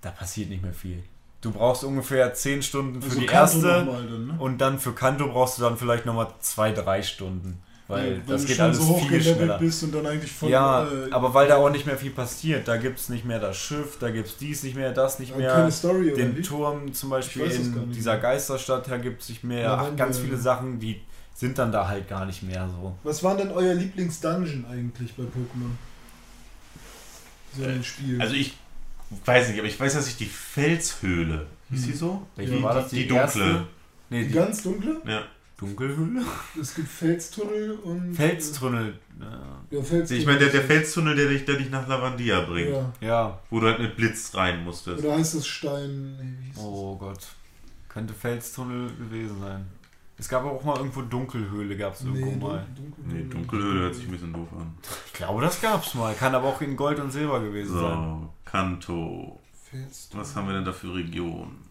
da 0.00 0.10
passiert 0.10 0.48
nicht 0.48 0.62
mehr 0.62 0.72
viel. 0.72 1.04
Du 1.40 1.52
brauchst 1.52 1.84
ungefähr 1.84 2.34
10 2.34 2.62
Stunden 2.62 3.00
für 3.00 3.08
Also 3.08 3.20
die 3.20 3.26
Kanto 3.26 3.58
erste 3.58 3.68
dann, 3.68 4.26
ne? 4.26 4.36
und 4.38 4.58
dann 4.58 4.78
für 4.80 4.92
Kanto 4.92 5.28
brauchst 5.28 5.58
du 5.58 5.62
dann 5.62 5.76
vielleicht 5.76 6.04
nochmal 6.04 6.28
2, 6.40 6.72
3 6.72 7.02
Stunden. 7.02 7.62
Weil 7.88 8.12
Ja, 8.16 8.18
das 8.26 8.42
du 8.42 8.46
geht 8.48 8.56
schon 8.56 8.64
alles 8.66 8.76
so 8.78 8.84
hoch 8.88 9.08
viel 9.08 9.22
schneller. 9.22 9.56
bist 9.58 9.82
und 9.82 9.94
dann 9.94 10.06
eigentlich 10.06 10.30
von. 10.30 10.50
ja, 10.50 10.84
äh, 10.86 11.10
aber 11.10 11.32
weil 11.32 11.48
da 11.48 11.56
auch 11.56 11.70
nicht 11.70 11.86
mehr 11.86 11.96
viel 11.96 12.10
passiert. 12.10 12.68
Da 12.68 12.76
gibt 12.76 12.98
es 12.98 13.08
nicht 13.08 13.24
mehr 13.24 13.40
das 13.40 13.56
Schiff, 13.56 13.96
da 13.98 14.10
gibt 14.10 14.28
es 14.28 14.36
dies 14.36 14.62
nicht 14.62 14.76
mehr, 14.76 14.92
das 14.92 15.18
nicht 15.18 15.34
äh, 15.34 15.38
mehr. 15.38 15.52
keine 15.54 15.72
Story 15.72 16.08
oder 16.12 16.16
Den 16.16 16.36
wie? 16.36 16.42
Turm 16.42 16.92
zum 16.92 17.08
Beispiel 17.08 17.44
in 17.44 17.90
dieser. 17.92 18.18
Geisterstadt, 18.18 18.90
da 18.90 18.98
gibt 18.98 19.22
es 19.22 19.30
nicht 19.30 19.42
mehr. 19.42 19.60
Ja, 19.62 19.88
Ach, 19.90 19.96
ganz 19.96 20.18
wir- 20.18 20.26
viele 20.26 20.36
Sachen, 20.36 20.78
die 20.78 21.00
sind 21.34 21.56
dann 21.56 21.72
da 21.72 21.88
halt 21.88 22.06
gar 22.08 22.26
nicht 22.26 22.42
mehr 22.42 22.68
so. 22.68 22.94
Was 23.04 23.22
war 23.24 23.36
denn 23.38 23.50
euer 23.52 23.72
Lieblings-Dungeon 23.72 24.66
eigentlich 24.70 25.14
bei 25.14 25.22
Pokémon? 25.22 25.70
So 27.56 27.64
ein 27.64 27.82
Spiel. 27.82 28.20
Also 28.20 28.34
ich 28.34 28.54
weiß 29.24 29.48
nicht, 29.48 29.58
aber 29.58 29.68
ich 29.68 29.80
weiß, 29.80 29.94
dass 29.94 30.08
ich 30.08 30.16
die 30.16 30.26
Felshöhle, 30.26 31.46
hieß 31.70 31.86
die 31.86 31.92
so? 31.92 32.26
Welche 32.36 32.56
Die- 32.56 32.62
war 32.62 32.74
das? 32.74 32.90
die 32.90 33.06
dunkle. 33.06 33.16
erste? 33.24 33.66
Nee, 34.10 34.22
die 34.24 34.28
die 34.28 34.34
ganz 34.34 34.62
dunkle? 34.62 35.00
Ja. 35.06 35.22
Dunkelhöhle? 35.58 36.22
Es 36.60 36.74
gibt 36.74 36.88
Felstunnel 36.88 37.72
und. 37.82 38.14
Felstunnel. 38.14 38.94
Ja, 39.70 39.82
Felstunnel. 39.82 40.20
Ich 40.20 40.26
meine, 40.26 40.38
der, 40.38 40.48
der 40.50 40.62
Felstunnel, 40.62 41.16
der 41.16 41.28
dich, 41.28 41.44
der 41.44 41.56
dich 41.56 41.68
nach 41.70 41.86
Lavandia 41.88 42.40
bringt. 42.42 42.70
Ja. 42.70 42.92
Ja. 43.00 43.38
Wo 43.50 43.58
du 43.60 43.66
halt 43.66 43.80
mit 43.80 43.96
Blitz 43.96 44.34
rein 44.34 44.62
musstest. 44.64 45.04
Oder 45.04 45.16
heißt 45.16 45.34
das 45.34 45.46
Stein. 45.46 46.16
Nee, 46.16 46.32
wie 46.40 46.46
hieß 46.46 46.54
das? 46.56 46.64
Oh 46.64 46.96
Gott. 46.96 47.26
Könnte 47.88 48.14
Felstunnel 48.14 48.88
gewesen 48.96 49.40
sein. 49.40 49.66
Es 50.16 50.28
gab 50.28 50.44
auch 50.44 50.62
mal 50.64 50.76
irgendwo 50.78 51.02
Dunkelhöhle, 51.02 51.76
gab 51.76 51.94
es 51.94 52.02
irgendwo 52.02 52.26
Nee, 52.26 52.36
mal. 52.36 52.66
Dun- 52.76 52.92
Nee, 53.06 53.22
Dunkelhöhle 53.28 53.80
hört 53.82 53.94
sich 53.94 54.04
ein 54.06 54.10
bisschen 54.12 54.32
doof 54.32 54.48
an. 54.52 54.74
Ich 55.06 55.12
glaube, 55.12 55.42
das 55.42 55.60
gab's 55.60 55.94
mal. 55.94 56.14
Kann 56.14 56.34
aber 56.34 56.48
auch 56.48 56.60
in 56.60 56.76
Gold 56.76 56.98
und 57.00 57.10
Silber 57.12 57.40
gewesen 57.40 57.72
sein. 57.74 57.94
So, 57.96 58.32
Kanto. 58.44 59.40
Felstunnel. 59.70 60.22
Was 60.24 60.34
haben 60.36 60.46
wir 60.48 60.54
denn 60.54 60.64
da 60.64 60.72
für 60.72 60.94
Regionen? 60.94 61.67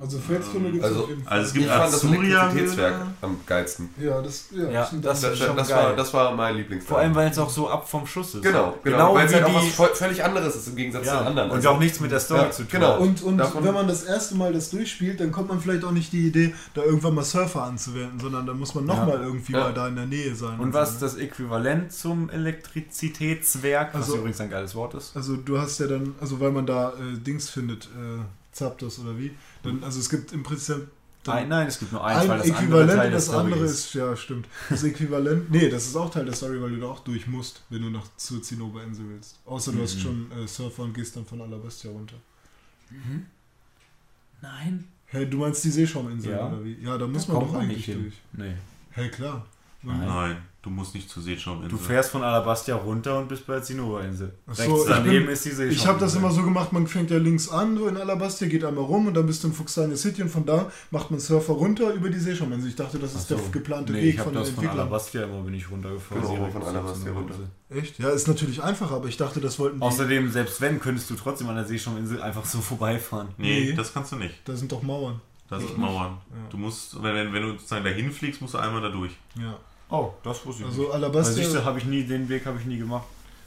Also 0.00 0.18
Felstunnel 0.18 0.72
gibt 0.72 0.84
es 0.84 0.90
Also- 0.90 1.04
auf 1.04 1.08
jeden 1.08 1.22
Fall. 1.22 1.32
Also 1.32 1.46
es 1.46 1.52
gibt 1.54 1.64
Ich 1.66 1.70
fand 1.70 1.84
das 1.92 1.94
Azuria. 2.04 2.42
Elektrizitätswerk 2.42 2.94
am 3.22 3.36
geilsten. 3.46 3.88
ja, 4.00 4.20
das, 4.20 4.46
ja, 4.50 4.70
Ja, 4.70 4.82
ist 4.82 4.92
ein 4.92 5.02
das-. 5.02 5.20
Das, 5.20 5.38
schon 5.38 5.56
das, 5.56 5.68
geil. 5.68 5.84
war, 5.84 5.96
das 5.96 6.12
war 6.14 6.34
mein 6.34 6.56
Lieblingsteil. 6.56 6.88
Vor 6.88 6.98
allem, 6.98 7.14
weil 7.14 7.30
es 7.30 7.38
auch 7.38 7.48
so 7.48 7.70
ab 7.70 7.88
vom 7.88 8.06
Schuss 8.06 8.34
ist. 8.34 8.42
Genau, 8.42 8.76
genau. 8.82 9.14
weil 9.14 9.26
es 9.26 9.32
halt 9.34 9.44
auch 9.44 9.54
was 9.54 9.98
völlig 9.98 10.22
anderes 10.24 10.56
ist 10.56 10.66
im 10.68 10.76
Gegensatz 10.76 11.04
zu 11.04 11.10
den 11.10 11.20
ja, 11.20 11.26
anderen. 11.26 11.50
und 11.50 11.56
Also- 11.56 11.68
auch 11.70 11.78
nichts 11.78 12.00
mit 12.00 12.10
der 12.10 12.20
Story 12.20 12.42
Ja, 12.42 12.50
zu 12.50 12.62
tun. 12.62 12.68
genau. 12.72 12.92
hat. 12.94 12.98
Und, 13.00 13.22
und 13.22 13.38
Davon- 13.38 13.64
wenn 13.64 13.72
man 13.74 13.86
das 13.88 14.02
erste 14.02 14.34
Mal 14.34 14.52
das 14.52 14.70
durchspielt, 14.70 15.20
dann 15.20 15.30
kommt 15.32 15.48
man 15.48 15.60
vielleicht 15.60 15.84
auch 15.84 15.92
nicht 15.92 16.12
die 16.12 16.26
Idee, 16.26 16.54
da 16.74 16.82
irgendwann 16.82 17.14
mal 17.14 17.24
Surfer 17.24 17.62
anzuwenden, 17.62 18.18
sondern 18.20 18.46
dann 18.46 18.58
muss 18.58 18.74
man 18.74 18.86
Ja. 18.88 18.94
nochmal 18.96 19.20
irgendwie 19.22 19.52
Ja. 19.52 19.60
mal 19.60 19.72
da 19.74 19.86
in 19.88 19.96
der 19.96 20.06
Nähe 20.06 20.34
sein. 20.34 20.58
Und 20.58 20.72
so, 20.72 20.78
was 20.78 20.94
ne? 20.94 20.98
das 21.00 21.14
Äquivalent 21.16 21.92
zum 21.92 22.28
Elektrizitätswerk, 22.30 23.94
was 23.94 24.02
Also- 24.02 24.16
übrigens 24.16 24.40
ein 24.40 24.50
geiles 24.50 24.74
Wort 24.74 24.94
ist. 24.94 25.16
Also 25.16 25.36
du 25.36 25.58
hast 25.58 25.78
ja 25.78 25.86
dann, 25.86 26.14
also 26.20 26.40
weil 26.40 26.50
man 26.50 26.66
da 26.66 26.90
äh, 26.90 27.16
Dings 27.18 27.48
findet, 27.48 27.84
äh, 27.86 28.22
Zapdos 28.52 28.98
oder 29.00 29.18
wie, 29.18 29.32
dann, 29.64 29.82
also 29.84 29.98
es 30.00 30.08
gibt 30.08 30.32
im 30.32 30.42
Prinzip 30.42 30.88
dann 31.24 31.36
Ein, 31.38 31.48
nein, 31.48 31.66
es 31.68 31.78
gibt 31.78 31.90
nur 31.92 32.04
eins, 32.04 32.20
ein 32.22 32.28
weil 32.28 32.38
das 32.38 32.50
andere 32.50 32.62
Äquivalent 32.64 32.88
Teil 32.90 32.98
und 32.98 33.02
der 33.04 33.10
das 33.12 33.30
andere 33.30 33.60
ist. 33.64 33.70
ist, 33.72 33.94
ja 33.94 34.16
stimmt. 34.16 34.46
Das 34.68 34.82
Äquivalent, 34.84 35.50
nee, 35.50 35.68
das 35.70 35.86
ist 35.86 35.96
auch 35.96 36.10
Teil 36.10 36.26
der 36.26 36.34
Story, 36.34 36.60
weil 36.60 36.70
du 36.70 36.80
da 36.80 36.86
auch 36.88 37.00
durch 37.00 37.26
musst, 37.26 37.62
wenn 37.70 37.80
du 37.82 37.88
nach 37.90 38.06
zur 38.18 38.42
Zinnoberinsel 38.42 39.06
willst. 39.08 39.38
Außer 39.46 39.72
du 39.72 39.82
hast 39.82 39.96
Mhm. 39.96 40.00
schon 40.00 40.30
äh, 40.32 40.46
Surfer 40.46 40.82
und 40.82 40.92
gehst 40.94 41.16
dann 41.16 41.24
von 41.24 41.40
Alabastia 41.40 41.90
runter. 41.90 42.16
Nein. 44.42 44.84
Hä, 45.06 45.26
du 45.26 45.38
meinst 45.38 45.64
die 45.64 45.70
Seeschauminsel 45.70 46.32
Ja. 46.32 46.48
oder 46.48 46.64
wie? 46.64 46.74
Ja, 46.82 46.98
da 46.98 47.06
muss 47.06 47.26
Da 47.26 47.32
man 47.34 47.42
doch 47.46 47.54
eigentlich 47.54 47.86
durch. 47.86 48.14
Nee. 48.32 48.54
Hä, 48.90 49.08
klar. 49.08 49.46
Man, 49.82 49.98
Nein. 50.00 50.08
Nein, 50.08 50.36
du 50.64 50.70
musst 50.70 50.94
nicht 50.94 51.08
zur 51.10 51.22
Seeschauminsel. 51.22 51.68
Du 51.70 51.76
fährst 51.76 52.10
von 52.10 52.22
Alabastia 52.24 52.74
runter 52.74 53.18
und 53.18 53.28
bist 53.28 53.46
bei 53.46 53.52
der 53.54 53.62
Zinnoberinsel. 53.62 54.32
So, 54.48 54.62
Rechts 54.62 54.82
ich 54.84 54.88
daneben 54.88 55.24
bin- 55.26 55.32
ist 55.34 55.44
die 55.44 55.50
Seeschauinsel. 55.50 55.76
Ich 55.78 55.86
habe 55.86 56.00
das 56.00 56.14
immer 56.16 56.30
so 56.30 56.42
gemacht, 56.42 56.72
man 56.72 56.86
fängt 56.86 57.10
ja 57.10 57.18
links 57.18 57.48
an, 57.50 57.76
so 57.76 57.86
in 57.86 57.96
Alabastia, 57.96 58.48
geht 58.48 58.64
einmal 58.64 58.84
rum 58.84 59.06
und 59.06 59.14
dann 59.14 59.26
bist 59.26 59.44
du 59.44 59.48
in 59.48 59.54
Fuxania 59.54 59.96
City 59.96 60.22
und 60.22 60.30
von 60.30 60.46
da 60.46 60.70
macht 60.90 61.10
man 61.10 61.20
Surfer 61.20 61.52
runter 61.52 61.92
über 61.92 62.08
die 62.08 62.18
Seeschauminsel. 62.18 62.70
Ich 62.70 62.76
dachte, 62.76 62.98
das 62.98 63.14
ist 63.14 63.28
so. 63.28 63.36
der 63.36 63.44
geplante 63.50 63.92
nee, 63.92 64.02
Weg 64.02 64.14
ich 64.14 64.18
hab 64.18 64.24
von 64.24 64.32
den 64.32 64.40
das 64.40 64.48
von 64.50 64.64
Entwicklern. 64.64 64.80
Alabastia 64.86 65.22
immer 65.24 65.42
bin 65.42 65.54
ich 65.54 65.70
runtergefahren. 65.70 66.22
Genau, 66.22 66.50
von 66.50 66.62
Alabastia 66.62 67.04
Zinnoberinsel. 67.04 67.46
Echt? 67.70 67.98
Ja, 67.98 68.08
ist 68.10 68.26
natürlich 68.28 68.62
einfacher, 68.62 68.94
aber 68.94 69.08
ich 69.08 69.16
dachte, 69.16 69.40
das 69.40 69.58
wollten 69.58 69.80
die. 69.80 69.82
Außerdem, 69.82 70.30
selbst 70.30 70.60
wenn, 70.60 70.80
könntest 70.80 71.10
du 71.10 71.14
trotzdem 71.14 71.48
an 71.48 71.56
der 71.56 71.64
Seeschauminsel 71.66 72.22
einfach 72.22 72.44
so 72.44 72.60
vorbeifahren. 72.62 73.28
Nee, 73.36 73.66
Nee. 73.70 73.72
das 73.74 73.92
kannst 73.92 74.12
du 74.12 74.16
nicht. 74.16 74.34
da 74.46 74.56
sind 74.56 74.72
doch 74.72 74.82
Mauern. 74.82 75.20
Das 75.50 75.60
Ja. 75.60 75.68
sind 75.68 75.78
Mauern. 75.78 76.16
Ja. 76.30 76.36
Du 76.50 76.56
musst, 76.56 77.02
wenn, 77.02 77.14
wenn, 77.14 77.32
wenn 77.34 77.42
du 77.42 77.50
sozusagen 77.52 77.84
dahin 77.84 78.10
fliegst, 78.10 78.40
musst 78.40 78.54
du 78.54 78.58
einmal 78.58 78.80
da 78.80 78.88
durch. 78.88 79.12
Ja. 79.38 79.58
Oh, 79.94 80.14
das 80.22 80.44
wusste 80.44 80.62
ich 80.62 80.68
Also 80.68 81.08
nicht. 81.08 81.24
Siehst 81.26 81.54
du, 81.54 81.64
habe 81.64 81.78
ich 81.78 81.84
nie, 81.84 82.04
den 82.04 82.28
Weg 82.28 82.44
habe 82.46 82.58
ich 82.58 82.66
nie 82.66 82.78
gemacht. 82.78 83.04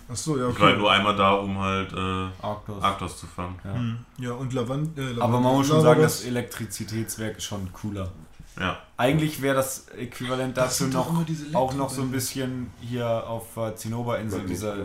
Achso, 0.10 0.38
ja, 0.38 0.50
Ich 0.50 0.60
war 0.60 0.70
okay. 0.70 0.78
nur 0.78 0.92
einmal 0.92 1.16
da, 1.16 1.34
um 1.34 1.60
halt 1.60 1.92
äh, 1.92 2.28
Arktos. 2.42 2.82
Arktos 2.82 3.20
zu 3.20 3.28
fangen. 3.28 3.60
Ja. 3.64 3.74
Hm. 3.74 3.98
Ja, 4.20 4.32
und 4.34 4.54
Lavand. 4.54 4.98
Äh, 4.98 5.02
Lavand 5.02 5.22
Aber 5.22 5.40
man 5.42 5.56
muss 5.56 5.68
schon 5.68 5.82
sagen, 5.82 6.02
das 6.02 6.24
Elektrizitätswerk 6.24 7.38
ist 7.38 7.44
schon 7.44 7.72
cooler. 7.74 8.10
Ja. 8.58 8.78
Eigentlich 8.96 9.42
wäre 9.42 9.56
das 9.56 9.88
Äquivalent 9.90 10.58
Das 10.58 10.78
dazu 10.78 10.92
noch 10.92 11.12
auch 11.54 11.74
noch 11.76 11.90
so 11.90 12.02
ein 12.02 12.12
bisschen 12.12 12.72
hier 12.82 13.08
auf 13.28 13.48
der 13.56 13.76
Zinnoberinsel, 13.76 14.42
dieser, 14.46 14.76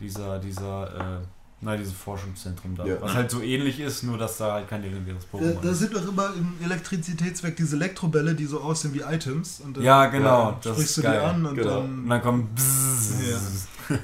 dieser, 0.00 0.38
dieser, 0.38 1.20
äh, 1.20 1.24
na, 1.64 1.76
dieses 1.76 1.94
Forschungszentrum 1.94 2.76
da. 2.76 2.84
Ja. 2.84 3.00
Was 3.00 3.14
halt 3.14 3.30
so 3.30 3.40
ähnlich 3.40 3.80
ist, 3.80 4.02
nur 4.04 4.18
dass 4.18 4.36
da 4.38 4.52
halt 4.52 4.68
kein 4.68 4.82
legendäres 4.82 5.24
Da, 5.32 5.38
Pokémon 5.38 5.60
da 5.62 5.70
ist. 5.70 5.78
sind 5.78 5.94
doch 5.94 6.06
immer 6.06 6.32
im 6.34 6.54
Elektrizitätswerk 6.62 7.56
diese 7.56 7.76
Elektrobälle, 7.76 8.34
die 8.34 8.44
so 8.46 8.60
aussehen 8.60 8.92
wie 8.94 9.00
Items. 9.00 9.60
Und 9.60 9.76
dann 9.76 9.82
Ja, 9.82 10.06
genau, 10.06 10.50
Ja, 10.50 10.58
das 10.62 10.72
sprichst 10.76 10.96
du 10.98 11.02
geil. 11.02 11.12
die 11.20 11.26
an 11.26 11.46
und 11.46 11.54
Genau. 11.56 11.80
Und 11.80 11.86
dann. 12.02 12.08
dann 12.10 12.22
kommt 12.22 12.54
Bzzz. 12.54 13.66
Ja. 13.88 13.96
Ja. 13.96 14.00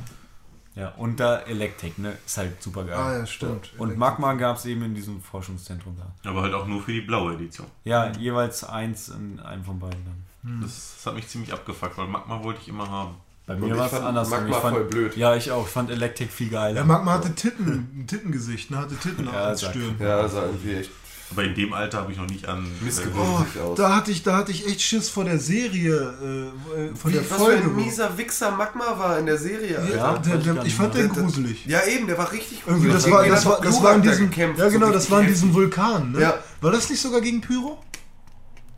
Ja, 0.74 0.88
und 0.96 1.20
da 1.20 1.40
Elektrik, 1.40 2.00
ne? 2.00 2.18
Ist 2.26 2.38
halt 2.38 2.64
super 2.64 2.86
geil. 2.86 2.96
Ah 2.98 3.18
ja, 3.18 3.26
stimmt. 3.26 3.74
Und 3.78 3.98
Magma 3.98 4.34
gab 4.36 4.56
es 4.56 4.66
eben 4.66 4.82
in 4.84 4.96
diesem 4.96 5.22
Forschungszentrum 5.22 5.98
da. 6.00 6.30
Aber 6.30 6.44
halt 6.44 6.54
auch 6.54 6.66
nur 6.66 6.82
für 6.82 6.94
die 6.94 7.02
blaue 7.02 7.34
Edition. 7.34 7.68
Ja, 7.84 8.10
jeweils 8.14 8.64
eins 8.64 9.10
in 9.10 9.42
einem 9.42 9.66
von 9.66 9.80
beiden 9.80 10.00
dann. 10.06 10.50
Hm. 10.50 10.62
Das, 10.62 10.94
das 10.96 11.06
hat 11.06 11.16
mich 11.16 11.28
ziemlich 11.28 11.52
abgefuckt, 11.52 11.98
weil 11.98 12.08
Magma 12.08 12.42
wollte 12.42 12.62
ich 12.62 12.70
immer 12.70 12.90
haben. 12.90 13.16
Bei 13.48 13.56
mir 13.56 13.76
war 13.78 13.88
es 13.88 13.94
andersrum. 13.94 14.40
Magma 14.40 14.56
ich 14.56 14.62
fand, 14.62 14.76
voll 14.76 14.86
blöd. 14.86 15.18
Ja, 15.18 15.36
ich 15.36 15.52
auch. 15.52 15.66
Ich 15.66 15.72
fand 15.72 15.90
Elektrik 15.92 16.32
viel 16.32 16.50
geiler. 16.50 16.78
Ja, 16.78 16.84
Magma 16.86 17.14
hatte 17.14 17.34
Titten, 17.36 17.68
ein 18.02 18.06
Tittengesicht, 18.08 18.72
ne? 18.72 18.78
Hatte 18.78 18.96
Titten 18.96 19.26
Ja, 19.26 19.32
als 19.46 19.62
Stirn. 19.62 19.96
Ja, 20.00 20.22
das 20.22 20.34
sah 20.34 20.44
irgendwie 20.46 20.76
echt 20.76 20.92
Aber 21.32 21.44
in 21.44 21.56
dem 21.56 21.74
Alter 21.74 22.00
habe 22.00 22.12
ich 22.12 22.18
noch 22.18 22.28
nicht 22.28 22.48
an. 22.48 22.66
missgebildet 22.82 23.22
Oh, 23.22 23.44
sich 23.44 23.62
aus. 23.62 23.78
da 23.78 23.96
hatte 23.96 24.12
ich, 24.12 24.22
da 24.24 24.38
hatte 24.38 24.52
ich 24.52 24.68
echt 24.68 24.82
Schiss 24.82 25.10
vor 25.10 25.24
der 25.26 25.40
Serie, 25.40 26.14
äh, 26.22 26.82
äh, 26.82 26.96
von 26.96 27.12
Wie, 27.12 27.16
der 27.16 27.30
was 27.32 27.38
Folge. 27.38 27.64
für 27.64 27.70
ein 27.70 27.76
mieser 27.76 28.18
Wichser 28.18 28.52
Magma 28.52 28.98
war 28.98 29.18
in 29.20 29.26
der 29.26 29.38
Serie, 29.38 29.80
Alter. 29.80 29.96
ja, 29.96 30.18
der, 30.18 30.36
ich 30.38 30.44
der, 30.44 30.66
ich 30.66 30.76
fand 30.76 30.94
den 30.96 31.10
gruselig. 31.10 31.66
Ja, 31.66 31.80
eben, 31.88 32.08
der 32.08 32.18
war 32.18 32.32
richtig 32.32 32.62
Irgendwie, 32.66 32.90
gruselig. 32.90 33.04
das 33.06 33.12
war, 33.12 33.28
das 33.28 33.46
war, 33.46 33.62
das 33.62 33.84
war 33.84 33.96
in 33.96 34.02
diesem, 34.04 34.32
ja 34.58 34.70
genau, 34.70 34.92
das 34.92 35.10
war 35.10 35.22
in 35.22 35.28
diesem 35.28 35.54
Vulkan, 35.54 36.12
ne? 36.12 36.22
Ja. 36.22 36.34
War 36.62 36.72
das 36.72 36.90
nicht 36.90 37.02
sogar 37.02 37.22
gegen 37.22 37.42
Pyro? 37.42 37.82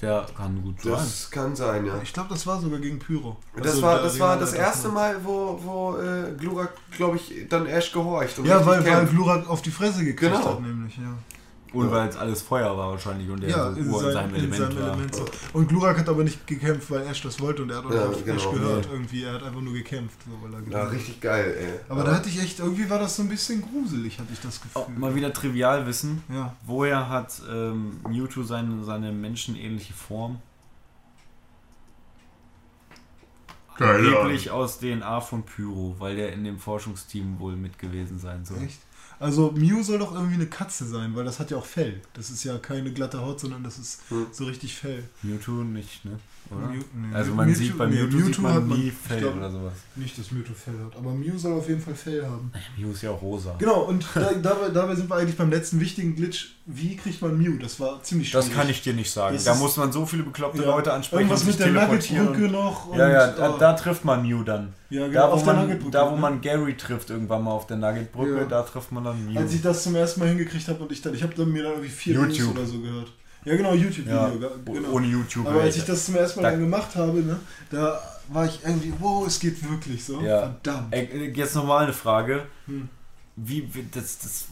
Der 0.04 0.26
kann 0.38 0.62
gut 0.62 0.82
sein. 0.82 0.92
Das 0.94 1.32
kann 1.32 1.56
sein, 1.56 1.86
ja. 1.86 1.94
Ich 2.04 2.14
glaube, 2.14 2.30
das 2.30 2.46
war 2.46 2.60
sogar 2.60 2.80
gegen 2.80 3.00
Pyro. 3.00 3.38
Das 3.56 3.68
Also 3.68 3.82
war 3.82 3.96
der 3.96 4.04
das, 4.04 4.20
war 4.20 4.38
das 4.38 4.54
erste 4.54 4.90
Mal, 4.90 5.16
wo, 5.24 5.60
wo 5.64 5.98
äh, 5.98 6.34
Glurak, 6.38 6.74
glaube 6.96 7.18
ich, 7.18 7.48
dann 7.50 7.66
Ash 7.66 7.92
gehorcht. 7.92 8.38
und 8.40 8.46
Ja, 8.46 8.66
weil, 8.66 8.86
weil. 8.86 9.06
Glurak 9.08 9.50
auf 9.50 9.62
die 9.62 9.72
Fresse 9.72 10.04
gekriegt 10.06 10.34
Genau. 10.34 10.46
hat, 10.46 10.62
nämlich, 10.62 10.98
ja. 10.98 11.14
Und 11.74 11.90
weil 11.92 12.08
es 12.08 12.16
alles 12.16 12.44
Feuer 12.44 12.78
war 12.78 12.92
wahrscheinlich 12.92 13.28
und 13.30 13.42
der 13.42 13.50
Ja, 13.50 13.72
so 13.72 13.80
in, 13.80 13.86
in 13.88 14.12
seinem 14.14 14.30
in 14.30 14.36
Element 14.36 14.56
seinem 14.62 14.76
war. 14.80 14.88
Element 14.90 15.16
so. 15.16 15.26
Und 15.54 15.68
Glurak 15.68 15.98
hat 15.98 16.08
aber 16.08 16.24
nicht 16.24 16.46
gekämpft, 16.46 16.92
weil 16.92 17.02
Ash 17.08 17.22
das 17.24 17.40
wollte 17.40 17.64
und 17.64 17.72
er 17.72 17.78
hat 17.78 17.86
auch 17.88 17.92
Ja, 17.92 18.06
nicht 18.08 18.18
auf 18.20 18.24
genau. 18.26 18.38
Ash 18.38 18.52
gehört 18.52 18.86
Nee. 18.86 18.92
irgendwie. 18.94 19.24
Er 19.24 19.34
hat 19.34 19.44
einfach 19.44 19.62
nur 19.62 19.74
gekämpft, 19.74 20.18
so, 20.24 20.32
weil 20.48 20.54
er 20.62 20.72
Ja, 20.72 20.84
richtig 20.90 21.20
geil, 21.20 21.56
ey. 21.60 21.80
Aber 21.90 22.04
da 22.04 22.14
hatte 22.16 22.30
ich 22.30 22.40
echt, 22.40 22.60
irgendwie 22.60 22.88
war 22.90 23.00
das 23.00 23.16
so 23.16 23.24
ein 23.24 23.30
bisschen 23.30 23.62
gruselig, 23.64 24.20
hatte 24.20 24.32
ich 24.32 24.40
das 24.40 24.62
Gefühl. 24.62 24.84
Oh, 24.88 25.00
mal 25.00 25.16
wieder 25.16 25.34
Trivialwissen. 25.34 26.22
Ja. 26.32 26.56
Woher 26.66 27.10
hat 27.10 27.42
ähm, 27.52 28.00
Mewtwo 28.08 28.44
seine, 28.44 28.84
seine 28.84 29.12
menschenähnliche 29.12 29.94
Form? 29.94 30.40
Keine 33.78 33.94
Angeblich 34.08 34.52
aus 34.52 34.78
DNA 34.80 35.20
von 35.22 35.44
Pyro, 35.44 35.96
weil 35.98 36.16
der 36.16 36.34
in 36.34 36.44
dem 36.44 36.60
Forschungsteam 36.60 37.40
wohl 37.40 37.56
mit 37.56 37.80
gewesen 37.80 38.20
sein 38.20 38.46
soll. 38.46 38.62
Echt? 38.64 38.80
Also 39.24 39.52
Mew 39.52 39.82
soll 39.84 40.00
doch 40.00 40.14
irgendwie 40.14 40.34
eine 40.34 40.48
Katze 40.48 40.86
sein, 40.86 41.16
weil 41.16 41.24
das 41.24 41.40
hat 41.40 41.50
ja 41.50 41.56
auch 41.56 41.66
Fell. 41.66 42.02
Das 42.14 42.30
ist 42.30 42.44
ja 42.44 42.58
keine 42.58 42.92
glatte 42.92 43.22
Haut, 43.22 43.40
sondern 43.40 43.64
das 43.64 43.80
ist 43.80 44.02
so 44.34 44.44
richtig 44.44 44.76
Fell. 44.76 45.06
Mewtwo 45.22 45.64
nicht, 45.64 46.04
ne? 46.04 46.20
Oder? 46.58 46.68
Mew- 46.68 46.84
nee, 46.94 47.16
also 47.16 47.34
man 47.34 47.50
Mewtwo- 47.50 47.56
sieht 47.56 47.78
bei 47.78 47.88
Mewtwo, 47.88 48.04
Mewtwo 48.18 48.26
sieht 48.28 48.40
man 48.40 48.54
hat 48.54 48.68
man- 48.68 48.80
nie 48.80 48.92
Fell 48.92 49.20
glaub- 49.20 49.36
oder 49.38 49.52
sowas. 49.52 49.74
Nicht, 49.96 50.18
dass 50.18 50.32
Mewtwo 50.32 50.54
Fell 50.54 50.74
hat, 50.86 50.96
aber 50.98 51.12
Mew 51.14 51.38
soll 51.38 51.54
auf 51.54 51.68
jeden 51.70 51.82
Fall 51.82 51.96
Fell 51.96 52.26
haben. 52.26 52.52
Mew 52.78 52.92
ist 52.92 53.02
ja 53.04 53.12
auch 53.12 53.22
rosa. 53.22 53.56
Genau, 53.60 53.82
und 53.82 54.06
da, 54.16 54.32
dabei, 54.42 54.70
dabei 54.70 54.96
sind 54.96 55.10
wir 55.10 55.16
eigentlich 55.16 55.38
beim 55.38 55.50
letzten 55.50 55.80
wichtigen 55.80 56.16
Glitch. 56.16 56.56
Wie 56.66 56.96
kriegt 56.96 57.22
man 57.22 57.38
Mew? 57.38 57.58
Das 57.62 57.80
war 57.80 58.02
ziemlich 58.04 58.30
schwierig. 58.30 58.48
Das 58.48 58.56
kann 58.56 58.70
ich 58.70 58.82
dir 58.82 58.94
nicht 58.94 59.12
sagen. 59.12 59.36
Das 59.36 59.44
da 59.44 59.56
muss 59.56 59.76
man 59.78 59.92
so 59.92 60.06
viele 60.06 60.24
bekloppte 60.24 60.62
Ja, 60.64 60.70
Leute 60.70 60.94
ansprechen 60.94 61.30
Irgendwas 61.30 61.44
mit 61.46 61.60
der. 61.60 61.68
Nuggetbrücke 61.72 62.48
noch. 62.50 62.88
Und, 62.88 62.98
Ja, 62.98 63.10
ja, 63.10 63.28
da, 63.32 63.54
ah, 63.54 63.58
da 63.58 63.74
trifft 63.74 64.06
man 64.06 64.22
Mew 64.26 64.44
dann. 64.44 64.74
ja, 64.90 65.08
genau, 65.08 65.14
Da, 65.20 65.28
wo 65.30 65.34
auf 65.34 65.44
der 65.44 65.54
man, 65.54 65.62
Nuggetbrücke. 65.64 65.92
da, 65.92 66.10
wo 66.12 66.16
man 66.16 66.40
Gary 66.42 66.78
trifft, 66.78 67.10
irgendwann 67.10 67.44
mal 67.44 67.52
auf 67.52 67.68
der 67.68 67.76
Nuggetbrücke, 67.78 68.38
Ja. 68.38 68.46
da 68.46 68.62
trifft 68.62 68.92
man 68.94 69.04
dann 69.04 69.26
Mew. 69.26 69.38
Als 69.40 69.54
ich 69.54 69.62
das 69.62 69.84
zum 69.84 69.96
ersten 69.96 70.22
Mal 70.22 70.30
hingekriegt 70.30 70.68
habe 70.70 70.82
und 70.84 70.92
ich 70.92 71.02
dann, 71.02 71.14
ich 71.14 71.22
habe 71.24 71.34
dann 71.36 71.52
mir 71.52 71.64
dann 71.64 71.74
irgendwie 71.74 71.90
vier 71.90 72.14
YouTube. 72.16 72.56
oder 72.56 72.66
so 72.66 72.80
gehört. 72.80 73.12
Ja, 73.46 73.56
genau, 73.58 73.74
YouTube-Video. 73.74 74.14
ja, 74.16 74.32
genau. 74.66 74.90
ohne 74.92 75.08
YouTube. 75.08 75.48
Aber 75.48 75.62
als 75.62 75.76
ich 75.78 75.86
das 75.86 76.06
zum 76.06 76.16
ersten 76.16 76.42
Mal 76.42 76.44
Da- 76.44 76.52
dann 76.52 76.62
gemacht 76.62 76.96
habe, 76.96 77.20
ne, 77.22 77.40
da 77.70 78.02
war 78.30 78.46
ich 78.46 78.60
irgendwie, 78.64 78.94
wow, 79.00 79.26
es 79.28 79.40
geht 79.40 79.68
wirklich 79.70 80.04
so. 80.04 80.22
Ja. 80.22 80.40
Verdammt. 80.62 80.94
Äh, 80.94 81.32
jetzt 81.32 81.56
nochmal 81.56 81.84
eine 81.84 81.94
Frage. 81.94 82.44
Hm. 82.68 82.88
Wie, 83.36 83.68
wie, 83.74 83.86
das, 83.92 84.20
das, 84.20 84.46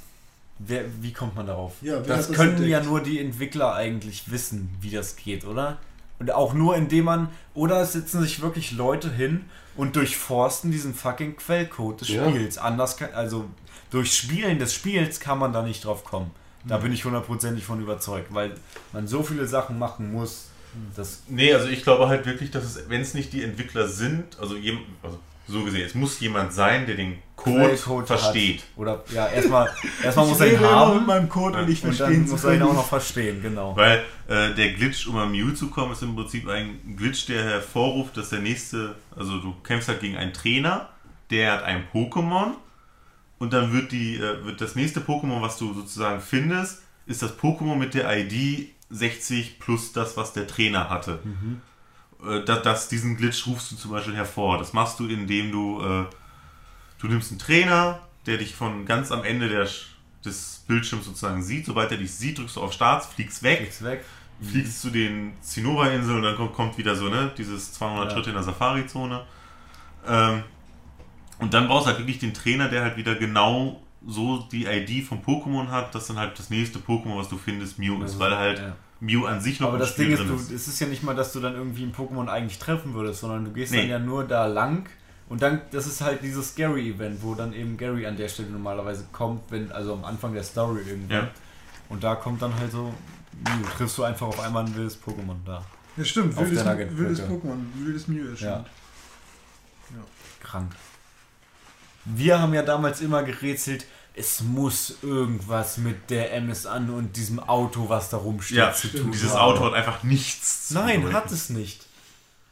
wer, 0.59 0.83
wie 1.01 1.13
kommt 1.13 1.35
man 1.35 1.45
darauf? 1.47 1.73
Ja, 1.81 1.93
wer 1.93 2.01
das 2.17 2.27
das 2.27 2.35
können 2.35 2.51
entdeckt? 2.53 2.69
ja 2.71 2.83
nur 2.83 3.01
die 3.01 3.19
Entwickler 3.19 3.73
eigentlich 3.75 4.29
wissen, 4.31 4.69
wie 4.81 4.89
das 4.89 5.15
geht, 5.15 5.45
oder? 5.45 5.77
Und 6.19 6.31
auch 6.31 6.53
nur 6.53 6.75
indem 6.75 7.05
man, 7.05 7.29
oder 7.53 7.81
es 7.81 7.93
sitzen 7.93 8.21
sich 8.21 8.41
wirklich 8.41 8.71
Leute 8.73 9.11
hin 9.11 9.45
und 9.75 9.95
durchforsten 9.95 10.69
diesen 10.71 10.93
fucking 10.93 11.35
Quellcode 11.37 12.01
des 12.01 12.09
Ja. 12.09 12.27
Spiels. 12.29 12.57
Anders 12.57 12.97
kann, 12.97 13.09
also 13.13 13.45
durch 13.89 14.13
Spielen 14.13 14.59
des 14.59 14.73
Spiels 14.73 15.19
kann 15.19 15.39
man 15.39 15.53
da 15.53 15.61
nicht 15.63 15.85
drauf 15.85 16.03
kommen. 16.03 16.31
Da 16.65 16.75
Hm. 16.75 16.83
bin 16.83 16.93
ich 16.93 17.05
hundertprozentig 17.05 17.63
von 17.65 17.81
überzeugt, 17.81 18.33
weil 18.33 18.53
man 18.93 19.07
so 19.07 19.23
viele 19.23 19.47
Sachen 19.47 19.79
machen 19.79 20.11
muss. 20.11 20.47
Das, 20.95 21.23
Nee, 21.27 21.53
also 21.53 21.67
ich 21.67 21.83
glaube 21.83 22.07
halt 22.07 22.25
wirklich, 22.25 22.49
dass 22.51 22.63
es, 22.63 22.89
wenn 22.89 23.01
es 23.01 23.13
nicht 23.13 23.33
die 23.33 23.43
Entwickler 23.43 23.87
sind, 23.87 24.39
also, 24.39 24.55
jem, 24.55 24.79
also 25.03 25.19
so 25.47 25.63
gesehen, 25.65 25.85
es 25.85 25.95
muss 25.95 26.17
jemand 26.21 26.53
sein, 26.53 26.85
der 26.85 26.95
den 26.95 27.17
Code 27.35 27.57
Quellcode 27.65 28.07
versteht. 28.07 28.59
Hat. 28.59 28.67
Oder 28.77 29.03
ja, 29.13 29.27
erstmal, 29.27 29.69
erstmal 30.03 30.27
muss 30.27 30.39
er 30.39 30.53
ihn 30.53 30.59
haben. 30.61 30.97
mit 30.99 31.07
meinem 31.07 31.27
Code 31.27 31.59
und 31.63 31.69
ich 31.69 31.81
verstehe 31.81 32.11
ihn 32.11 32.29
muss 32.29 32.43
er 32.45 32.53
ihn 32.53 32.61
auch 32.61 32.73
noch 32.73 32.87
verstehen, 32.87 33.41
genau. 33.41 33.75
Weil 33.75 34.03
äh, 34.29 34.53
der 34.53 34.73
Glitch, 34.73 35.07
um 35.07 35.17
am 35.17 35.31
Mew 35.31 35.51
zu 35.53 35.67
kommen, 35.69 35.91
ist 35.91 36.03
im 36.03 36.15
Prinzip 36.15 36.47
ein 36.47 36.95
Glitch, 36.95 37.25
der 37.25 37.43
hervorruft, 37.43 38.15
dass 38.15 38.29
der 38.29 38.39
nächste, 38.39 38.95
also 39.15 39.39
du 39.39 39.53
kämpfst 39.63 39.89
halt 39.89 39.99
gegen 39.99 40.15
einen 40.15 40.31
Trainer, 40.31 40.87
der 41.31 41.51
hat 41.53 41.63
ein 41.63 41.83
Pokémon 41.93 42.51
und 43.41 43.51
dann 43.53 43.73
wird 43.73 43.91
die, 43.91 44.17
äh, 44.17 44.45
wird 44.45 44.61
das 44.61 44.75
nächste 44.75 44.99
Pokémon, 44.99 45.41
was 45.41 45.57
du 45.57 45.73
sozusagen 45.73 46.21
findest, 46.21 46.83
ist 47.07 47.23
das 47.23 47.37
Pokémon 47.39 47.75
mit 47.75 47.95
der 47.95 48.05
ID 48.15 48.69
60 48.91 49.57
plus 49.59 49.93
das, 49.93 50.15
was 50.15 50.33
der 50.33 50.45
Trainer 50.45 50.91
hatte. 50.91 51.19
Äh, 52.23 52.45
das, 52.45 52.61
das, 52.61 52.87
diesen 52.87 53.17
Glitch 53.17 53.47
rufst 53.47 53.71
du 53.71 53.75
zum 53.75 53.89
Beispiel 53.91 54.15
hervor. 54.15 54.59
Das 54.59 54.73
machst 54.73 54.99
du, 54.99 55.07
indem 55.07 55.51
du, 55.51 55.81
äh, 55.81 56.05
du 56.99 57.07
nimmst 57.07 57.31
einen 57.31 57.39
Trainer, 57.39 57.99
der 58.27 58.37
dich 58.37 58.53
von 58.53 58.85
ganz 58.85 59.11
am 59.11 59.23
Ende 59.23 59.49
der, 59.49 59.67
des 60.23 60.63
Bildschirms 60.67 61.05
sozusagen 61.05 61.41
sieht. 61.41 61.65
Sobald 61.65 61.89
er 61.91 61.97
dich 61.97 62.13
sieht, 62.13 62.37
drückst 62.37 62.57
du 62.57 62.61
auf 62.61 62.73
Start, 62.73 63.03
fliegst 63.05 63.41
weg 63.41 63.61
Nichts 63.61 63.83
weg. 63.83 64.05
fliegst 64.39 64.81
zu 64.81 64.91
den 64.91 65.33
Zinnober-Inseln 65.41 66.17
und 66.17 66.23
dann 66.23 66.35
kommt, 66.35 66.53
kommt 66.53 66.77
wieder 66.77 66.95
so, 66.95 67.09
ne, 67.09 67.31
dieses 67.35 67.73
200 67.73 68.05
Ja. 68.05 68.11
Schritte 68.15 68.29
in 68.29 68.35
der 68.35 68.43
Safari-Zone. 68.43 69.25
Ähm, 70.05 70.43
und 71.41 71.53
dann 71.53 71.67
brauchst 71.67 71.85
du 71.85 71.89
halt 71.89 71.99
wirklich 71.99 72.19
den 72.19 72.33
Trainer, 72.33 72.69
der 72.69 72.83
halt 72.83 72.97
wieder 72.97 73.15
genau 73.15 73.81
so 74.07 74.39
die 74.51 74.65
ID 74.65 75.05
vom 75.05 75.19
Pokémon 75.21 75.67
hat, 75.67 75.93
dass 75.93 76.07
dann 76.07 76.17
halt 76.17 76.37
das 76.39 76.49
nächste 76.49 76.79
Pokémon, 76.79 77.17
was 77.17 77.29
du 77.29 77.37
findest, 77.37 77.77
Mew 77.77 78.03
ist, 78.03 78.17
weil 78.17 78.35
halt 78.35 78.59
Ja. 78.59 78.75
Mew 78.99 79.25
an 79.25 79.41
sich 79.41 79.59
noch 79.59 79.67
Aber 79.69 79.77
im 79.77 79.81
das 79.81 79.89
Spiel 79.89 80.05
Ding 80.07 80.13
ist, 80.15 80.49
du, 80.49 80.55
es 80.55 80.67
ist 80.67 80.79
ja 80.79 80.87
nicht 80.87 81.03
mal, 81.03 81.15
dass 81.15 81.33
du 81.33 81.39
dann 81.39 81.55
irgendwie 81.55 81.83
ein 81.83 81.93
Pokémon 81.93 82.27
eigentlich 82.27 82.59
treffen 82.59 82.93
würdest, 82.93 83.21
sondern 83.21 83.45
du 83.45 83.51
gehst 83.51 83.71
Nee. 83.71 83.81
dann 83.81 83.89
ja 83.89 83.99
nur 83.99 84.23
da 84.23 84.45
lang 84.45 84.87
und 85.29 85.41
dann, 85.41 85.61
das 85.71 85.87
ist 85.87 86.01
halt 86.01 86.21
dieses 86.23 86.55
Gary-Event, 86.55 87.23
wo 87.23 87.33
dann 87.35 87.53
eben 87.53 87.77
Gary 87.77 88.05
an 88.05 88.17
der 88.17 88.27
Stelle 88.27 88.49
normalerweise 88.49 89.05
kommt, 89.11 89.43
wenn, 89.49 89.71
also 89.71 89.93
am 89.93 90.03
Anfang 90.05 90.33
der 90.33 90.43
Story 90.43 90.81
irgendwann. 90.87 91.17
Ja. 91.17 91.29
Und 91.89 92.03
da 92.03 92.15
kommt 92.15 92.41
dann 92.41 92.53
halt 92.55 92.71
so, 92.71 92.93
Mew, 93.43 93.67
triffst 93.77 93.97
du 93.97 94.03
einfach 94.03 94.27
auf 94.27 94.39
einmal 94.39 94.65
ein 94.65 94.75
wildes 94.75 95.01
Pokémon 95.01 95.35
da. 95.45 95.63
Ja, 95.97 96.03
stimmt. 96.03 96.37
Wildes, 96.37 96.65
wildes 96.97 97.21
Pokémon, 97.21 97.57
wildes 97.75 98.07
Mew 98.07 98.29
erscheint. 98.29 98.67
Ja. 99.89 100.03
Krank. 100.41 100.75
Wir 102.05 102.39
haben 102.39 102.53
ja 102.53 102.63
damals 102.63 103.01
immer 103.01 103.23
gerätselt, 103.23 103.85
es 104.13 104.41
muss 104.41 104.95
irgendwas 105.01 105.77
mit 105.77 106.09
der 106.09 106.33
MSN 106.33 106.89
und 106.89 107.15
diesem 107.15 107.39
Auto, 107.39 107.87
was 107.87 108.09
da 108.09 108.17
rumsteht, 108.17 108.57
Ja, 108.57 108.73
zu 108.73 108.89
tun 108.89 109.11
Dieses 109.11 109.31
haben. 109.31 109.39
Auto 109.39 109.65
hat 109.65 109.73
einfach 109.73 110.03
nichts 110.03 110.67
zu 110.67 110.73
Nein, 110.75 111.01
bedeuten. 111.01 111.15
hat 111.15 111.31
es 111.31 111.49
nicht. 111.49 111.85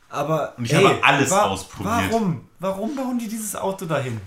Aber 0.10 0.54
Und 0.58 0.66
ich 0.66 0.74
habe 0.74 0.98
alles 1.04 1.32
ausprobiert. 1.32 1.94
Warum? 2.12 2.48
Warum 2.60 2.96
bauen 2.96 3.20
die 3.20 3.28
dieses 3.28 3.56
Auto 3.56 3.86
dahin? 3.86 4.20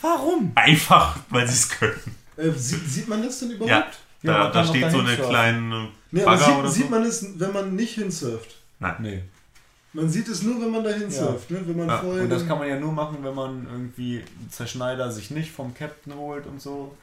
Warum? 0.00 0.52
Einfach, 0.54 1.16
weil 1.30 1.46
sie 1.46 1.54
es 1.54 1.68
können. 1.70 2.00
Äh, 2.36 2.50
sieht, 2.52 2.88
sieht 2.88 3.08
man 3.08 3.22
das 3.22 3.38
denn 3.40 3.50
überhaupt? 3.50 3.70
Ja, 3.70 3.86
Ja, 4.32 4.44
da, 4.44 4.50
da 4.50 4.64
steht 4.66 4.90
so 4.90 4.98
eine 5.00 5.08
surfen. 5.16 5.28
kleine 5.30 5.88
Nee, 6.10 6.22
aber 6.24 6.38
sieht, 6.38 6.54
oder 6.56 6.68
sieht 6.70 6.84
so. 6.84 6.90
man 6.90 7.02
es, 7.04 7.26
wenn 7.38 7.52
man 7.52 7.74
nicht 7.76 7.94
hinsurft? 7.94 8.54
Nee. 9.00 9.24
Man 9.94 10.08
sieht 10.10 10.28
es 10.28 10.42
nur, 10.42 10.60
wenn 10.60 10.70
man 10.70 10.84
dahin 10.84 11.10
surft, 11.10 11.50
ne? 11.50 11.60
Wenn 11.64 11.76
man 11.78 11.88
Ja, 11.88 11.98
vorher 11.98 12.24
Und 12.24 12.28
das 12.30 12.46
kann 12.46 12.58
man 12.58 12.68
ja 12.68 12.78
nur 12.78 12.92
machen, 12.92 13.18
wenn 13.22 13.34
man 13.34 13.66
irgendwie 13.70 14.22
Zerschneider 14.50 15.10
sich 15.10 15.30
nicht 15.30 15.50
vom 15.52 15.72
Captain 15.72 16.14
holt 16.14 16.46
und 16.46 16.60
so, 16.60 16.94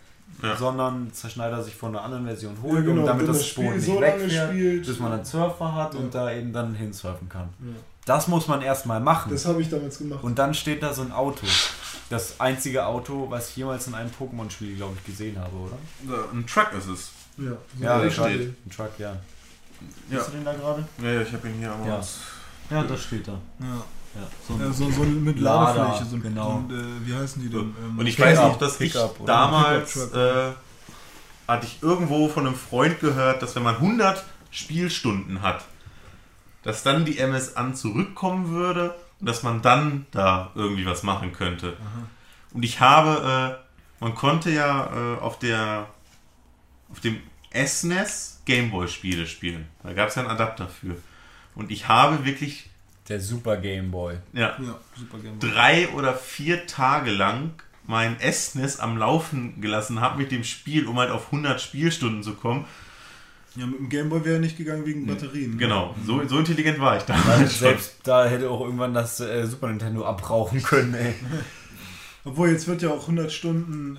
Ja. 0.44 0.56
sondern 0.58 1.12
Zerschneider 1.14 1.64
sich 1.64 1.74
von 1.76 1.96
einer 1.96 2.04
anderen 2.04 2.26
Version 2.26 2.56
Ja, 2.58 2.62
holt 2.64 2.86
genau, 2.86 3.02
und 3.02 3.08
damit 3.08 3.22
wenn 3.22 3.28
das 3.28 3.38
das 3.40 3.48
Spiel 3.48 3.72
nicht 3.76 3.86
so 3.86 4.00
wegfährt, 4.02 4.50
spielt. 4.52 4.86
bis 4.86 5.00
man 5.00 5.14
einen 5.14 5.26
Surfer 5.26 5.74
hat 5.74 5.94
Ja. 5.94 6.00
und 6.02 6.14
da 6.14 6.32
eben 6.32 6.52
dann 6.54 6.76
hinsurfen 6.76 7.28
kann. 7.30 7.50
Ja. 7.62 7.74
Das 8.06 8.28
muss 8.28 8.48
man 8.48 8.62
erstmal 8.62 9.00
machen. 9.00 9.32
Das 9.32 9.46
habe 9.46 9.62
ich 9.62 9.70
damals 9.70 9.98
gemacht. 10.00 10.24
Und 10.24 10.38
dann 10.38 10.54
steht 10.54 10.84
da 10.84 10.94
so 10.94 11.02
ein 11.04 11.12
Auto. 11.12 11.46
Das 12.10 12.40
einzige 12.42 12.86
Auto, 12.86 13.28
was 13.30 13.50
ich 13.52 13.58
jemals 13.58 13.88
in 13.88 13.94
einem 13.96 14.10
Pokémon-Spiel, 14.10 14.76
glaube 14.76 14.96
ich, 14.98 15.06
gesehen 15.06 15.38
habe, 15.40 15.56
oder? 15.56 16.26
Ein 16.34 16.46
Truck 16.46 16.72
ist 16.78 16.88
es. 16.88 17.12
ja, 17.38 17.52
so 17.52 17.84
Ja, 17.84 17.96
ein 17.96 18.02
ein 18.02 18.10
Truck, 18.10 18.26
Spiel. 18.28 18.56
ein 18.66 18.70
Truck, 18.70 18.92
ja. 18.98 19.12
Ja. 19.12 20.18
Siehst 20.18 20.28
du 20.28 20.32
den 20.34 20.44
da 20.46 20.54
gerade? 20.54 20.86
Ja, 21.02 21.22
ich 21.22 21.32
habe 21.32 21.48
ihn 21.48 21.54
hier 21.60 21.72
am 21.72 21.88
Ja. 21.88 21.98
Haus. 22.00 22.20
Ja, 22.72 22.84
das 22.84 23.04
steht 23.04 23.28
da. 23.28 23.34
Ja. 23.60 23.84
Ja, 24.14 24.28
so 24.46 24.54
ein 24.56 24.60
Ja, 24.60 24.72
so, 24.74 24.92
so 24.92 25.04
mit 25.04 25.40
Ladefläche, 25.40 26.06
so 26.06 26.16
ein, 26.18 26.22
genau. 26.22 26.64
so 26.70 26.76
ein, 26.76 26.80
äh, 26.80 27.08
wie 27.08 27.16
heißen 27.16 27.42
die 27.42 27.50
denn? 27.50 27.74
Ähm, 27.82 27.98
Und 27.98 28.08
ich 28.08 28.20
weiß 28.20 28.40
noch, 28.40 28.58
dass 28.58 28.80
ich 28.82 28.94
damals 29.26 29.96
äh, 30.12 30.52
hatte 31.48 31.66
ich 31.66 31.82
irgendwo 31.82 32.28
von 32.28 32.46
einem 32.46 32.56
Freund 32.56 33.00
gehört, 33.00 33.42
dass 33.42 33.56
wenn 33.56 33.64
man 33.64 33.76
100 33.76 34.24
Spielstunden 34.52 35.42
hat, 35.42 35.64
dass 36.64 36.84
dann 36.84 37.06
die 37.06 37.20
MS 37.20 37.56
an 37.56 37.76
zurückkommen 37.76 38.50
würde 38.50 38.96
und 39.20 39.28
dass 39.28 39.44
man 39.44 39.62
dann 39.62 40.06
da 40.12 40.52
irgendwie 40.56 40.86
was 40.86 41.04
machen 41.04 41.32
könnte. 41.32 41.78
Und 42.54 42.64
ich 42.64 42.82
habe, 42.82 43.58
äh, 43.60 44.04
man 44.04 44.14
konnte 44.16 44.52
ja 44.52 44.92
äh, 44.94 45.20
auf 45.20 45.40
der 45.40 45.88
auf 46.92 47.00
dem 47.00 47.22
SNES 47.54 48.42
Gameboy-Spiele 48.46 49.26
spielen. 49.26 49.68
Da 49.84 49.94
gab 49.94 50.10
es 50.10 50.16
ja 50.16 50.24
einen 50.24 50.32
Adapter 50.32 50.68
für. 50.68 50.98
Und 51.56 51.72
ich 51.72 51.88
habe 51.88 52.26
wirklich 52.26 52.70
Der 53.08 53.20
Super 53.20 53.58
Game 53.58 53.92
Boy. 53.92 54.16
ja, 54.34 54.58
ja, 54.60 54.80
super 54.98 55.20
gerne. 55.20 55.40
drei 55.40 55.90
oder 55.90 56.14
vier 56.16 56.66
Tage 56.68 57.12
lang 57.12 57.52
mein 57.88 58.18
SNES 58.20 58.80
am 58.80 58.98
Laufen 58.98 59.60
gelassen 59.60 60.00
habe 60.02 60.20
mit 60.20 60.32
dem 60.32 60.44
Spiel, 60.44 60.86
um 60.88 60.98
halt 60.98 61.10
auf 61.12 61.26
100 61.28 61.60
Spielstunden 61.60 62.24
zu 62.24 62.36
kommen. 62.36 62.66
Ja, 63.56 63.66
mit 63.66 63.80
dem 63.80 63.90
Gameboy 63.90 64.24
wäre 64.24 64.40
nicht 64.40 64.56
gegangen 64.56 64.86
wegen 64.86 65.06
Batterien. 65.06 65.52
ne? 65.52 65.58
Genau, 65.58 65.94
so, 66.06 66.26
so 66.26 66.40
intelligent 66.40 66.80
war 66.80 66.96
ich 66.96 67.04
damals 67.04 67.52
schon. 67.58 67.68
selbst 67.68 67.96
da 68.04 68.26
hätte 68.26 68.50
auch 68.50 68.62
irgendwann 68.62 68.94
das 68.94 69.20
äh, 69.20 69.46
Super 69.46 69.68
Nintendo 69.68 70.06
abrauchen 70.06 70.64
können, 70.64 70.94
ey. 70.94 71.16
Obwohl, 72.24 72.50
jetzt 72.50 72.68
wird 72.68 72.82
ja 72.82 72.92
auch 72.92 73.02
100 73.02 73.30
Stunden 73.32 73.98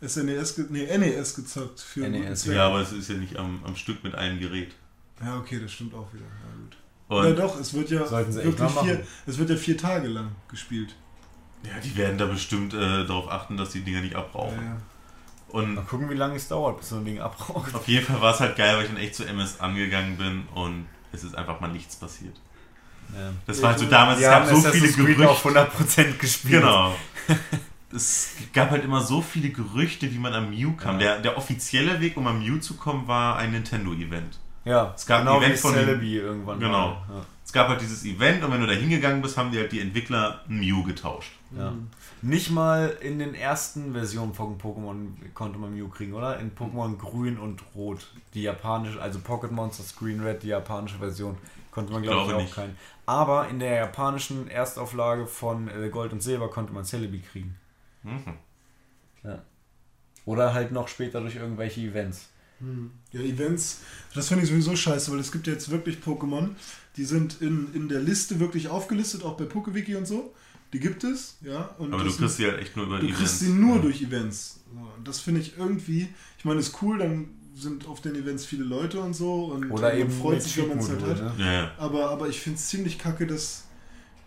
äh, 0.00 0.06
SNES, 0.06 0.54
ge 0.54 0.66
nee, 0.68 0.96
NES 0.96 1.34
gezockt. 1.34 1.80
Für 1.80 2.08
NES. 2.08 2.44
Ja, 2.44 2.66
aber 2.68 2.82
es 2.82 2.92
ist 2.92 3.08
ja 3.08 3.16
nicht 3.16 3.36
am, 3.36 3.60
am 3.64 3.74
Stück 3.74 4.04
mit 4.04 4.14
einem 4.14 4.38
Gerät. 4.38 4.72
Ja, 5.24 5.36
okay, 5.38 5.60
das 5.60 5.72
stimmt 5.72 5.94
auch 5.94 6.12
wieder. 6.12 6.24
Ja, 6.24 6.56
gut. 6.60 6.76
Und 7.08 7.24
ja, 7.28 7.32
doch, 7.46 7.60
es 7.60 7.74
wird 7.74 7.90
ja 7.90 8.00
wirklich 8.10 8.70
vier, 8.70 9.06
es 9.26 9.38
wird 9.38 9.50
ja 9.50 9.56
vier 9.56 9.76
Tage 9.76 10.08
lang 10.08 10.30
gespielt. 10.48 10.94
ja, 11.64 11.78
die 11.80 11.96
werden 11.96 12.16
da 12.18 12.26
bestimmt 12.26 12.72
äh, 12.74 13.04
darauf 13.06 13.30
achten, 13.30 13.56
dass 13.56 13.70
die 13.70 13.82
Dinger 13.82 14.00
nicht 14.00 14.14
Ja, 14.14 14.20
abbrauchen. 14.20 14.56
ja. 14.64 14.76
Und 15.48 15.74
Mal 15.74 15.84
gucken, 15.84 16.08
wie 16.08 16.14
lange 16.14 16.36
es 16.36 16.48
dauert, 16.48 16.78
bis 16.78 16.88
so 16.88 16.96
ein 16.96 17.04
Ding 17.04 17.20
abraucht. 17.20 17.74
auf 17.74 17.86
jeden 17.86 18.06
Fall 18.06 18.20
war 18.22 18.32
es 18.32 18.40
halt 18.40 18.56
geil, 18.56 18.74
weil 18.76 18.84
ich 18.84 18.88
dann 18.90 18.96
echt 18.98 19.14
zu 19.14 19.24
MS 19.26 19.60
angegangen 19.60 20.16
bin 20.16 20.44
und 20.54 20.86
es 21.12 21.24
ist 21.24 21.36
einfach 21.36 21.60
mal 21.60 21.68
nichts 21.68 21.94
passiert. 21.96 22.40
Ja. 23.14 23.30
Das 23.46 23.60
war 23.60 23.70
halt 23.70 23.78
so 23.78 23.86
damals, 23.86 24.18
es 24.20 24.24
gab 24.24 24.46
so 24.46 24.56
viele 24.70 24.90
Gerüchte. 24.90 25.28
auf 25.28 25.44
100% 25.44 26.16
gespielt. 26.16 26.62
Genau. 26.62 26.94
es 27.94 28.36
gab 28.54 28.70
halt 28.70 28.84
immer 28.84 29.02
so 29.02 29.20
viele 29.20 29.50
Gerüchte, 29.50 30.10
wie 30.10 30.18
man 30.18 30.32
am 30.32 30.48
Mew 30.48 30.72
kam. 30.72 30.94
Ja. 30.94 31.12
Der, 31.16 31.18
der 31.20 31.36
offizielle 31.36 32.00
Weg, 32.00 32.16
um 32.16 32.26
am 32.26 32.38
Mew 32.42 32.58
zu 32.58 32.74
kommen, 32.78 33.06
war 33.06 33.36
ein 33.36 33.50
Nintendo-Event. 33.52 34.38
Ja, 34.64 34.92
Es 34.94 35.06
gab 35.06 35.20
ein 35.20 35.26
genau 35.26 35.38
Event 35.38 35.54
wie 35.54 35.58
von- 35.58 35.74
Celebi 35.74 36.16
irgendwann. 36.18 36.60
Genau. 36.60 36.88
Ja. 37.08 37.26
Es 37.44 37.52
gab 37.52 37.68
halt 37.68 37.80
dieses 37.80 38.04
Event 38.04 38.42
und 38.44 38.52
wenn 38.52 38.60
du 38.60 38.66
da 38.66 38.72
hingegangen 38.72 39.20
bist, 39.20 39.36
haben 39.36 39.50
die 39.50 39.58
halt 39.58 39.72
die 39.72 39.80
Entwickler 39.80 40.42
ein 40.48 40.60
Mew 40.60 40.84
getauscht. 40.84 41.32
Ja. 41.56 41.74
Nicht 42.22 42.50
mal 42.50 42.96
in 43.00 43.18
den 43.18 43.34
ersten 43.34 43.92
Versionen 43.92 44.32
von 44.32 44.56
Pokémon 44.58 45.08
konnte 45.34 45.58
man 45.58 45.74
Mew 45.74 45.88
kriegen, 45.88 46.14
oder? 46.14 46.38
In 46.38 46.52
Pokémon 46.54 46.96
Grün 46.96 47.36
und 47.38 47.62
Rot. 47.74 48.06
Die 48.34 48.42
japanische, 48.42 49.02
also 49.02 49.18
Pocket 49.18 49.50
Monsters 49.50 49.96
Green 49.96 50.20
Red, 50.22 50.44
die 50.44 50.48
japanische 50.48 50.98
Version, 50.98 51.36
konnte 51.72 51.92
man 51.92 52.02
glaube 52.02 52.28
ich 52.30 52.34
auch 52.36 52.40
nicht. 52.40 52.54
keinen. 52.54 52.76
Aber 53.04 53.48
in 53.48 53.58
der 53.58 53.74
japanischen 53.74 54.48
Erstauflage 54.48 55.26
von 55.26 55.68
äh, 55.68 55.88
Gold 55.90 56.12
und 56.12 56.22
Silber 56.22 56.48
konnte 56.48 56.72
man 56.72 56.84
Celebi 56.84 57.18
kriegen. 57.18 57.56
Mhm. 58.04 58.22
Ja. 59.24 59.40
Oder 60.24 60.54
halt 60.54 60.70
noch 60.72 60.86
später 60.88 61.20
durch 61.20 61.36
irgendwelche 61.36 61.80
Events. 61.80 62.30
Ja, 63.12 63.20
Events, 63.20 63.80
das 64.14 64.28
finde 64.28 64.44
ich 64.44 64.50
sowieso 64.50 64.74
scheiße, 64.76 65.10
weil 65.12 65.18
es 65.18 65.32
gibt 65.32 65.46
jetzt 65.46 65.70
wirklich 65.70 65.98
Pokémon, 65.98 66.50
die 66.96 67.04
sind 67.04 67.40
in, 67.42 67.72
in 67.74 67.88
der 67.88 68.00
Liste 68.00 68.40
wirklich 68.40 68.68
aufgelistet, 68.68 69.22
auch 69.24 69.36
bei 69.36 69.44
PokeWiki 69.44 69.96
und 69.96 70.06
so. 70.06 70.34
Die 70.72 70.80
gibt 70.80 71.04
es, 71.04 71.36
ja. 71.42 71.66
Und 71.78 71.92
Aber 71.92 72.02
du 72.04 72.10
kriegst 72.10 72.36
sie 72.38 72.46
halt 72.46 72.58
echt 72.60 72.76
nur 72.76 72.86
über 72.86 72.98
Du 72.98 73.04
Events. 73.04 73.18
kriegst 73.18 73.40
sie 73.40 73.50
nur 73.50 73.78
durch 73.80 74.00
Events. 74.00 74.60
Und 74.96 75.06
das 75.06 75.20
finde 75.20 75.40
ich 75.42 75.58
irgendwie, 75.58 76.08
ich 76.38 76.44
meine, 76.46 76.60
ist 76.60 76.80
cool, 76.82 76.98
dann 76.98 77.28
sind 77.54 77.86
auf 77.86 78.00
den 78.00 78.14
Events 78.14 78.46
viele 78.46 78.64
Leute 78.64 78.98
und 79.00 79.12
so 79.14 79.46
und 79.52 79.70
Oder 79.70 79.88
man 79.90 79.98
eben 79.98 80.10
freut 80.10 80.42
sich, 80.42 80.56
wenn 80.56 80.68
man 80.68 80.78
es 80.78 80.88
halt 80.88 81.02
hat. 81.02 81.20
ne? 81.38 81.44
Ja, 81.44 81.52
ja. 81.52 81.70
Aber, 81.76 82.08
aber 82.08 82.28
ich 82.28 82.40
finde 82.40 82.58
es 82.58 82.68
ziemlich 82.68 82.98
kacke, 82.98 83.26
dass, 83.26 83.64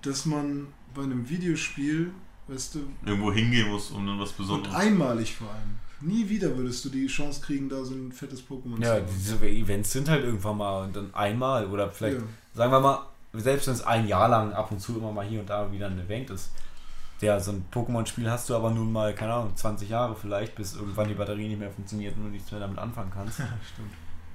dass 0.04 0.28
man 0.28 0.68
bei 0.94 1.02
einem 1.02 1.28
Videospiel, 1.28 2.12
weißt 2.48 2.76
du, 2.76 2.80
Irgendwo 3.06 3.32
hingehen 3.34 3.68
musst, 3.70 3.92
um 3.92 4.06
dann 4.06 4.20
was 4.20 4.30
und 4.32 4.38
Besonderes. 4.38 4.76
einmalig 4.76 5.34
vor 5.34 5.50
allem, 5.50 5.80
nie 6.02 6.28
wieder 6.30 6.56
würdest 6.58 6.84
du 6.86 6.90
die 6.90 7.08
Chance 7.08 7.42
kriegen, 7.42 7.70
da 7.70 7.84
so 7.84 7.94
ein 7.96 8.12
fettes 8.12 8.42
Pokémon 8.48 8.82
Ja, 8.82 8.96
zu 8.96 9.02
haben. 9.02 9.06
diese 9.18 9.48
Events 9.48 9.92
sind 9.92 10.10
halt 10.10 10.24
irgendwann 10.24 10.58
mal 10.58 10.84
und 10.86 10.96
dann 10.96 11.14
einmal 11.14 11.66
oder 11.68 11.90
vielleicht, 11.90 12.18
Ja. 12.18 12.24
sagen 12.54 12.72
wir 12.72 12.80
mal, 12.80 13.06
selbst 13.34 13.68
wenn 13.68 13.74
es 13.74 13.82
ein 13.82 14.08
Jahr 14.08 14.30
lang 14.30 14.54
ab 14.54 14.72
und 14.72 14.80
zu 14.80 14.98
immer 14.98 15.12
mal 15.12 15.26
hier 15.26 15.40
und 15.42 15.50
da 15.50 15.72
wieder 15.72 15.88
ein 15.88 16.00
Event 16.00 16.30
ist. 16.30 16.52
Ja, 17.22 17.40
so 17.40 17.52
ein 17.52 17.66
Pokémon-Spiel 17.74 18.30
hast 18.30 18.50
du 18.50 18.56
aber 18.56 18.72
nun 18.72 18.92
mal, 18.92 19.16
keine 19.16 19.34
Ahnung, 19.34 19.56
20 19.56 19.90
Jahre 19.90 20.16
vielleicht, 20.16 20.54
bis 20.56 20.76
irgendwann 20.76 21.08
die 21.08 21.14
Batterie 21.14 21.48
nicht 21.48 21.60
mehr 21.60 21.72
funktioniert 21.72 22.16
und 22.18 22.24
du 22.26 22.30
nichts 22.30 22.52
mehr 22.52 22.60
damit 22.60 22.78
anfangen 22.78 23.12
kannst. 23.14 23.42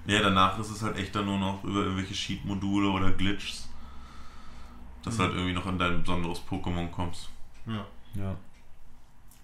Ja, 0.07 0.23
danach 0.23 0.59
ist 0.59 0.71
es 0.71 0.81
halt 0.83 0.97
echt 0.97 1.15
dann 1.15 1.27
nur 1.27 1.39
noch 1.39 1.63
über 1.63 1.81
irgendwelche 1.83 2.15
Cheat-Module 2.15 2.89
oder 2.89 3.11
Glitches. 3.11 3.69
Dass 5.05 5.19
du 5.19 5.23
halt 5.25 5.35
irgendwie 5.35 5.53
noch 5.53 5.67
in 5.67 5.79
dein 5.79 6.01
besonderes 6.01 6.41
Pokémon 6.51 6.91
kommst. 6.91 7.29
Ja. 7.67 7.85
Ja. 8.15 8.35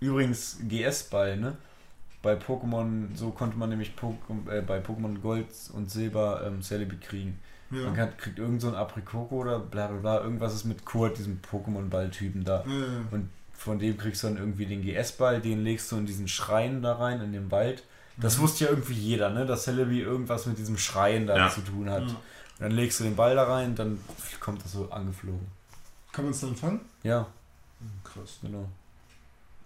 Übrigens, 0.00 0.58
GS-Ball, 0.62 1.36
ne? 1.36 1.56
Bei 2.26 2.34
Pokémon, 2.34 3.06
so 3.14 3.30
konnte 3.30 3.56
man 3.56 3.68
nämlich 3.68 3.92
Pokémon, 3.96 4.50
äh, 4.50 4.60
bei 4.60 4.80
Pokémon 4.80 5.20
Gold 5.20 5.46
und 5.74 5.88
Silber 5.88 6.42
ähm, 6.44 6.60
Celebi 6.60 6.96
kriegen. 6.96 7.38
Ja. 7.70 7.84
Man 7.84 7.94
kann, 7.94 8.16
kriegt 8.16 8.40
irgend 8.40 8.60
so 8.60 8.66
ein 8.66 8.74
Aprikoko 8.74 9.42
oder 9.42 9.60
bla 9.60 9.86
bla 9.86 9.98
bla, 10.00 10.20
irgendwas 10.24 10.52
ist 10.52 10.64
mit 10.64 10.84
Kurt, 10.84 11.18
diesem 11.18 11.40
Pokémon-Ball-Typen 11.40 12.42
da. 12.42 12.64
Ja, 12.66 12.72
ja. 12.72 12.86
Und 13.12 13.28
von 13.52 13.78
dem 13.78 13.96
kriegst 13.96 14.24
du 14.24 14.26
dann 14.26 14.38
irgendwie 14.38 14.66
den 14.66 14.82
GS-Ball, 14.82 15.40
den 15.40 15.62
legst 15.62 15.92
du 15.92 15.98
in 15.98 16.06
diesen 16.06 16.26
Schrein 16.26 16.82
da 16.82 16.94
rein, 16.96 17.20
in 17.20 17.32
den 17.32 17.50
Wald. 17.52 17.84
Das 18.16 18.40
wusste 18.40 18.64
ja 18.64 18.70
irgendwie 18.70 18.94
jeder, 18.94 19.30
ne? 19.30 19.46
Dass 19.46 19.62
Celebi 19.64 20.00
irgendwas 20.00 20.46
mit 20.46 20.58
diesem 20.58 20.78
Schrein 20.78 21.28
da 21.28 21.36
Ja. 21.36 21.48
zu 21.50 21.60
tun 21.60 21.88
hat. 21.88 22.02
Ja. 22.02 22.08
Und 22.08 22.16
dann 22.58 22.72
legst 22.72 22.98
du 22.98 23.04
den 23.04 23.14
Ball 23.14 23.36
da 23.36 23.44
rein, 23.44 23.76
dann 23.76 24.00
kommt 24.40 24.64
das 24.64 24.72
so 24.72 24.90
angeflogen. 24.90 25.46
Kann 26.12 26.24
man 26.24 26.32
es 26.34 26.40
dann 26.40 26.56
fangen? 26.56 26.80
Ja, 27.04 27.26
Krass. 28.02 28.38
genau. 28.42 28.68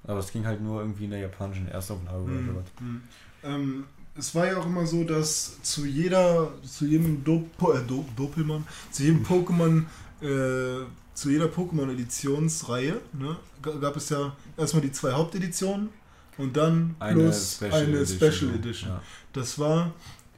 Aber 0.05 0.17
das 0.17 0.33
ging 0.33 0.47
halt 0.47 0.61
nur 0.63 0.81
irgendwie 0.81 1.05
in 1.05 1.11
der 1.11 1.21
japanischen 1.21 1.69
Erstauflage 1.69 2.19
oder 2.23 2.33
Mhm. 2.33 2.47
sowas. 2.49 2.65
Mhm. 2.81 3.03
Ähm, 3.43 3.85
es 4.17 4.35
war 4.35 4.47
ja 4.47 4.59
auch 4.59 4.67
immer 4.67 4.87
so, 4.87 5.05
dass 5.05 5.63
zu 5.63 5.87
jeder, 5.87 6.51
zu 6.65 6.85
jedem 6.87 7.23
Do 7.25 7.47
äh, 7.73 7.81
Do 7.87 8.05
Doppelmann, 8.17 8.67
zu 8.91 9.05
jedem 9.05 9.25
Pokémon, 9.25 9.85
äh, 10.23 10.85
zu 11.15 11.31
jeder 11.31 11.47
Pokémon-Editionsreihe, 11.47 12.97
ne, 13.13 13.37
ga- 13.63 13.77
gab 13.77 13.97
es 13.97 14.09
ja 14.09 14.35
erstmal 14.57 14.83
die 14.83 14.93
zwei 14.93 15.13
Haupteditionen 15.13 15.91
und 16.39 16.57
dann 16.57 16.97
plus 16.99 17.63
eine 17.63 18.07
Special 18.07 18.55
Edition. 18.55 18.91
Ja. 18.91 19.03
Das 19.33 19.59
war 19.59 19.93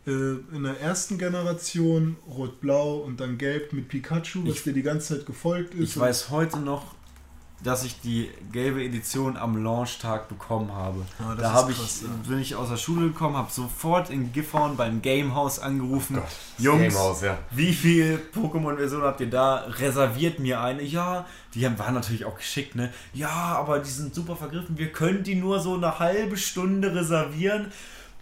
äh, 0.06 0.10
in 0.10 0.64
der 0.64 0.80
ersten 0.80 1.16
Generation 1.18 2.16
Rot-Blau 2.28 2.96
und 2.98 3.20
dann 3.20 3.38
Gelb 3.38 3.72
mit 3.72 3.88
Pikachu, 3.88 4.42
was 4.44 4.54
Ich- 4.56 4.62
dir 4.64 4.72
die 4.72 4.82
ganze 4.82 5.16
Zeit 5.16 5.26
gefolgt 5.26 5.74
ist. 5.74 5.90
Ich 5.90 5.98
weiß 5.98 6.30
heute 6.30 6.58
noch, 6.58 6.94
dass 7.64 7.84
ich 7.84 8.00
die 8.00 8.28
gelbe 8.50 8.82
Edition 8.82 9.36
am 9.36 9.62
Launchtag 9.62 10.28
bekommen 10.28 10.72
habe. 10.72 10.98
Ja, 11.20 11.34
das 11.34 11.38
da 11.42 11.48
ist 11.50 11.54
habe 11.54 11.72
ich, 11.72 11.78
krass, 11.78 12.02
ja. 12.02 12.08
bin 12.28 12.38
ich 12.40 12.54
aus 12.56 12.68
der 12.70 12.76
Schule 12.76 13.08
gekommen, 13.08 13.36
habe 13.36 13.52
sofort 13.52 14.10
in 14.10 14.32
Gifhorn 14.32 14.76
beim 14.76 15.00
Gamehouse 15.00 15.60
angerufen. 15.60 16.16
Gott, 16.16 16.24
das 16.56 16.64
Jungs, 16.64 16.94
Gamehouse, 16.94 17.22
ja. 17.22 17.38
wie 17.52 17.72
viel 17.72 18.20
Pokémon-Version 18.34 19.02
habt 19.02 19.20
ihr 19.20 19.30
da? 19.30 19.64
Reserviert 19.78 20.38
mir 20.40 20.60
eine. 20.60 20.82
Ja, 20.82 21.24
die 21.54 21.64
haben- 21.64 21.78
waren 21.78 21.94
natürlich 21.94 22.24
auch 22.24 22.36
geschickt, 22.36 22.74
ne? 22.74 22.92
Ja, 23.14 23.28
aber 23.30 23.78
die 23.78 23.90
sind 23.90 24.14
super 24.14 24.34
vergriffen. 24.34 24.76
Wir 24.76 24.90
können 24.92 25.22
die 25.22 25.34
nur 25.36 25.60
so 25.60 25.74
eine 25.74 25.98
halbe 25.98 26.36
Stunde 26.36 26.94
reservieren. 26.94 27.70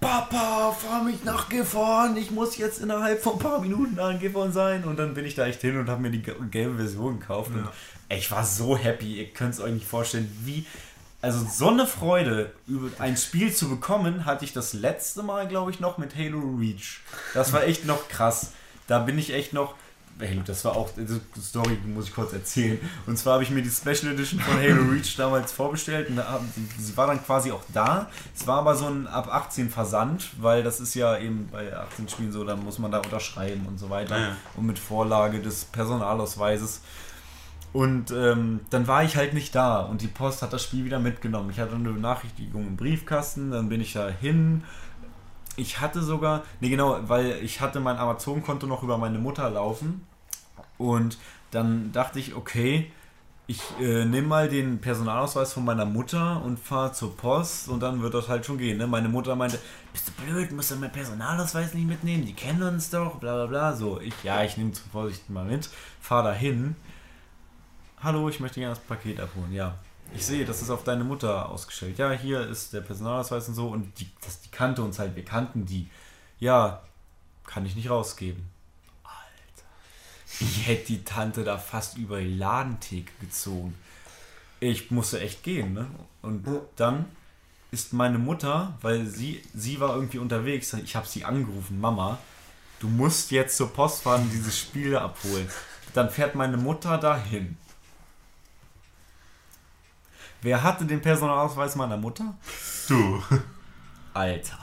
Papa, 0.01 0.73
fahr 0.73 1.05
mich 1.05 1.25
nach 1.25 1.49
Gifhorn. 1.51 2.17
Ich 2.17 2.31
muss 2.31 2.57
jetzt 2.57 2.81
innerhalb 2.81 3.23
von 3.23 3.35
ein 3.35 3.39
paar 3.39 3.61
Minuten 3.61 3.97
da 3.97 4.11
in 4.11 4.19
Gifhorn 4.19 4.51
sein. 4.53 4.85
Und 4.85 4.99
dann 4.99 5.13
bin 5.13 5.27
ich 5.27 5.35
da 5.35 5.47
echt 5.47 5.61
hin 5.61 5.79
und 5.79 5.89
habe 5.91 6.01
mir 6.01 6.11
die 6.11 6.23
ge- 6.23 6.35
gelbe 6.51 6.77
Version 6.77 7.21
gekauft. 7.21 7.51
Und 7.55 7.69
ey, 8.11 8.19
ich 8.19 8.31
war 8.31 8.45
so 8.45 8.77
happy. 8.77 9.19
Ihr 9.19 9.31
könnt 9.31 9.55
es 9.55 9.61
euch 9.61 9.73
nicht 9.73 9.87
vorstellen, 9.87 10.31
wie. 10.45 10.67
Also 11.23 11.47
so 11.47 11.69
eine 11.69 11.87
Freude, 11.87 12.51
über 12.67 12.89
ein 12.99 13.15
Spiel 13.15 13.53
zu 13.53 13.69
bekommen, 13.69 14.25
hatte 14.25 14.47
ich 14.47 14.55
das 14.55 14.73
letzte 14.73 15.23
Mal, 15.23 15.49
glaube 15.49 15.71
ich, 15.71 15.79
noch 15.79 15.99
mit 15.99 16.17
Halo 16.17 16.57
Reach. 16.59 17.01
Das 17.35 17.53
war 17.53 17.65
echt 17.65 17.85
noch 17.85 18.09
krass. 18.09 18.53
Da 18.87 19.01
bin 19.01 19.19
ich 19.19 19.35
echt 19.35 19.53
noch. 19.53 19.75
Halo, 20.19 20.41
das 20.47 20.65
war 20.65 20.77
auch. 20.77 20.89
Die 20.97 21.41
Story 21.43 21.77
muss 21.85 22.09
ich 22.09 22.15
kurz 22.15 22.33
erzählen. 22.33 22.81
Und 23.07 23.19
zwar 23.19 23.35
habe 23.35 23.43
ich 23.43 23.51
mir 23.51 23.61
die 23.61 23.71
Special 23.71 24.15
Edition 24.15 24.41
von 24.41 24.57
Halo 24.57 24.91
Reach 24.91 25.15
damals 25.17 25.53
vorbestellt 25.53 26.09
und 26.09 26.17
da 26.17 26.41
sie, 26.79 26.97
war 26.97 27.07
dann 27.07 27.23
quasi 27.23 27.53
auch 27.53 27.63
da. 27.75 28.11
Es 28.35 28.47
war 28.47 28.61
aber 28.61 28.75
so 28.75 28.87
ein 28.87 29.07
ab 29.07 29.29
18 29.31 29.69
Versand, 29.69 30.31
weil 30.41 30.63
das 30.63 30.81
ist 30.81 30.95
ja 30.95 31.19
eben 31.19 31.51
bei 31.53 31.77
18 31.77 32.09
Spielen 32.09 32.33
so, 32.33 32.45
da 32.45 32.57
muss 32.57 32.79
man 32.79 32.91
da 32.91 32.99
unterschreiben 32.99 33.67
und 33.67 33.79
so 33.79 33.91
weiter. 33.91 34.19
Ja. 34.19 34.37
Und 34.57 34.67
mit 34.67 34.79
Vorlage 34.79 35.41
des 35.41 35.67
Personalausweises. 35.67 36.81
Und 37.73 38.11
ähm, 38.11 38.61
dann 38.71 38.89
war 38.89 39.05
ich 39.05 39.17
halt 39.17 39.33
nicht 39.33 39.55
da 39.55 39.81
und 39.81 40.03
die 40.03 40.09
Post 40.09 40.43
hat 40.43 40.53
das 40.53 40.65
Spiel 40.65 40.85
wieder 40.85 40.99
mitgenommen. 40.99 41.51
Ich 41.51 41.61
hatte 41.61 41.77
eine 41.77 41.93
Benachrichtigung 41.93 42.67
im 42.67 42.77
Briefkasten, 42.77 43.53
dann 43.53 43.69
bin 43.69 43.81
ich 43.81 43.93
da 43.93 44.09
hin. 44.09 44.65
Ich 45.57 45.81
hatte 45.81 46.03
sogar, 46.03 46.43
nee 46.61 46.69
genau, 46.69 46.99
weil 47.07 47.39
ich 47.43 47.61
hatte 47.61 47.79
mein 47.81 47.97
Amazon-Konto 47.97 48.67
noch 48.67 48.83
über 48.83 48.99
meine 48.99 49.19
Mutter 49.19 49.49
laufen 49.51 50.05
und 50.79 51.19
dann 51.53 51.93
dachte 51.93 52.19
ich, 52.19 52.35
okay, 52.35 52.91
ich 53.47 53.61
äh, 53.81 54.05
nehme 54.05 54.29
mal 54.29 54.49
den 54.49 54.81
Personalausweis 54.81 55.53
von 55.53 55.65
meiner 55.65 55.85
Mutter 55.85 56.41
und 56.45 56.61
fahre 56.61 56.93
zur 56.93 57.17
Post 57.17 57.69
und 57.69 57.81
dann 57.81 58.01
wird 58.01 58.15
das 58.15 58.29
halt 58.29 58.47
schon 58.47 58.59
gehen. 58.59 58.79
Ne? 58.79 58.87
Meine 58.87 59.09
Mutter 59.09 59.35
meinte, 59.35 59.59
bist 59.93 60.09
du 60.09 60.13
blöd, 60.25 60.53
musst 60.53 60.71
du 60.71 60.77
meinen 60.77 60.93
Personalausweis 60.93 61.75
nicht 61.75 61.89
mitnehmen, 61.89 62.25
die 62.25 62.33
kennen 62.33 62.63
uns 62.63 62.91
doch, 62.91 63.17
bla 63.17 63.35
bla 63.35 63.47
bla. 63.47 63.77
So, 63.77 64.01
ich, 64.01 64.15
ja, 64.23 64.45
ich 64.45 64.57
nehme 64.57 64.71
zur 64.71 64.87
Vorsicht 64.93 65.29
mal 65.31 65.45
mit, 65.45 65.69
fahre 66.01 66.29
da 66.29 66.33
hin. 66.33 66.77
Hallo, 68.03 68.31
ich 68.31 68.41
möchte 68.41 68.61
gerne 68.61 68.75
das 68.75 68.83
Paket 68.83 69.21
abholen. 69.21 69.53
Ja, 69.53 69.77
ich 70.15 70.25
sehe, 70.25 70.47
das 70.47 70.63
ist 70.63 70.71
auf 70.71 70.85
deine 70.85 71.05
Mutter 71.05 71.51
ausgestellt. 71.51 71.99
Ja, 71.99 72.11
hier 72.13 72.41
ist 72.49 72.73
der 72.73 72.81
Personalausweis 72.81 73.47
und 73.49 73.55
so 73.55 73.69
und 73.69 73.93
die, 74.01 74.09
das, 74.25 74.41
die 74.41 74.49
kannte 74.49 74.81
uns 74.81 74.99
halt, 74.99 75.17
wir 75.17 75.25
kannten 75.25 75.67
die. 75.67 75.87
Ja, 76.39 76.83
kann 77.45 77.67
ich 77.67 77.77
nicht 77.77 77.91
rausgeben. 77.91 78.49
Alter, 79.05 79.67
ich 80.41 80.67
hätte 80.67 80.87
die 80.87 81.05
Tante 81.05 81.45
da 81.45 81.59
fast 81.59 81.99
über 81.99 82.21
die 82.21 82.35
Ladentheke 82.39 83.13
gezogen. 83.21 83.77
Ich 84.61 84.91
musste 84.91 85.21
echt 85.21 85.43
gehen, 85.43 85.75
ne? 85.75 85.87
Und 86.23 86.47
dann 86.77 87.05
ist 87.71 87.93
meine 87.93 88.19
Mutter, 88.19 88.79
weil 88.81 89.05
sie, 89.07 89.43
sie 89.53 89.79
war 89.79 89.95
irgendwie 89.95 90.19
unterwegs, 90.19 90.73
ich 90.73 90.97
habe 90.97 91.07
sie 91.07 91.27
angerufen, 91.27 91.79
Mama, 91.79 92.17
du 92.79 92.89
musst 92.89 93.31
jetzt 93.31 93.59
zur 93.59 93.75
Post 93.75 94.05
fahren 94.05 94.23
und 94.23 94.33
dieses 94.33 94.59
Spiel 94.59 94.97
abholen. 94.97 95.51
Dann 95.93 96.09
fährt 96.09 96.35
meine 96.35 96.57
Mutter 96.57 96.97
dahin. 96.97 97.59
Wer 100.43 100.63
hatte 100.63 100.85
den 100.87 101.03
Personalausweis 101.03 101.77
meiner 101.77 101.97
Mutter? 101.97 102.35
Du. 102.89 103.23
Alter. 104.15 104.59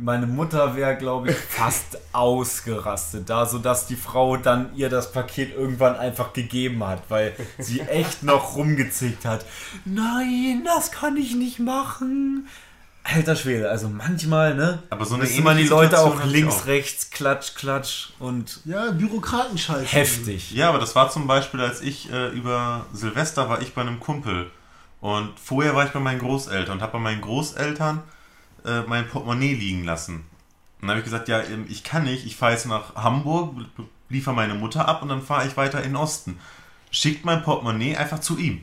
Meine 0.00 0.28
Mutter 0.28 0.76
wäre, 0.76 0.96
glaube 0.96 1.30
ich, 1.30 1.36
fast 1.36 1.98
ausgerastet 2.12 3.28
da, 3.28 3.46
sodass 3.46 3.88
die 3.88 3.96
Frau 3.96 4.36
dann 4.36 4.74
ihr 4.76 4.88
das 4.88 5.10
Paket 5.10 5.56
irgendwann 5.56 5.96
einfach 5.96 6.32
gegeben 6.32 6.84
hat, 6.86 7.02
weil 7.08 7.34
sie 7.58 7.80
echt 7.80 8.22
noch 8.22 8.54
rumgezickt 8.54 9.24
hat. 9.24 9.44
Nein, 9.84 10.62
das 10.64 10.92
kann 10.92 11.16
ich 11.16 11.34
nicht 11.34 11.58
machen. 11.58 12.46
Alter 13.14 13.36
Schwede, 13.36 13.70
also 13.70 13.88
manchmal, 13.88 14.54
ne? 14.54 14.82
Aber 14.90 15.06
so 15.06 15.14
eine 15.14 15.24
müssen 15.24 15.42
man 15.42 15.56
die 15.56 15.64
Leute 15.64 15.98
auch 15.98 16.22
links, 16.24 16.56
auch. 16.62 16.66
rechts, 16.66 17.10
klatsch, 17.10 17.54
klatsch 17.54 18.08
und 18.18 18.60
Ja, 18.66 18.90
Bürokratenscheiß. 18.90 19.92
heftig. 19.92 20.50
Ja, 20.50 20.68
aber 20.68 20.78
das 20.78 20.94
war 20.94 21.08
zum 21.10 21.26
Beispiel, 21.26 21.60
als 21.60 21.80
ich 21.80 22.12
äh, 22.12 22.28
über 22.28 22.84
Silvester 22.92 23.48
war 23.48 23.62
ich 23.62 23.72
bei 23.74 23.80
einem 23.80 23.98
Kumpel. 23.98 24.50
Und 25.00 25.38
vorher 25.40 25.74
war 25.74 25.86
ich 25.86 25.92
bei 25.92 26.00
meinen 26.00 26.18
Großeltern 26.18 26.76
und 26.76 26.82
habe 26.82 26.92
bei 26.92 26.98
meinen 26.98 27.20
Großeltern 27.22 28.02
äh, 28.66 28.82
mein 28.82 29.08
Portemonnaie 29.08 29.54
liegen 29.54 29.84
lassen. 29.84 30.26
dann 30.80 30.90
habe 30.90 30.98
ich 30.98 31.04
gesagt, 31.04 31.28
ja, 31.28 31.40
ähm, 31.40 31.64
ich 31.68 31.84
kann 31.84 32.04
nicht, 32.04 32.26
ich 32.26 32.36
fahre 32.36 32.52
jetzt 32.52 32.66
nach 32.66 32.94
Hamburg, 32.94 33.54
liefere 34.10 34.34
meine 34.34 34.54
Mutter 34.54 34.86
ab 34.86 35.00
und 35.02 35.08
dann 35.08 35.22
fahre 35.22 35.46
ich 35.46 35.56
weiter 35.56 35.78
in 35.78 35.90
den 35.90 35.96
Osten. 35.96 36.38
Schickt 36.90 37.24
mein 37.24 37.42
Portemonnaie 37.42 37.96
einfach 37.96 38.20
zu 38.20 38.36
ihm. 38.36 38.62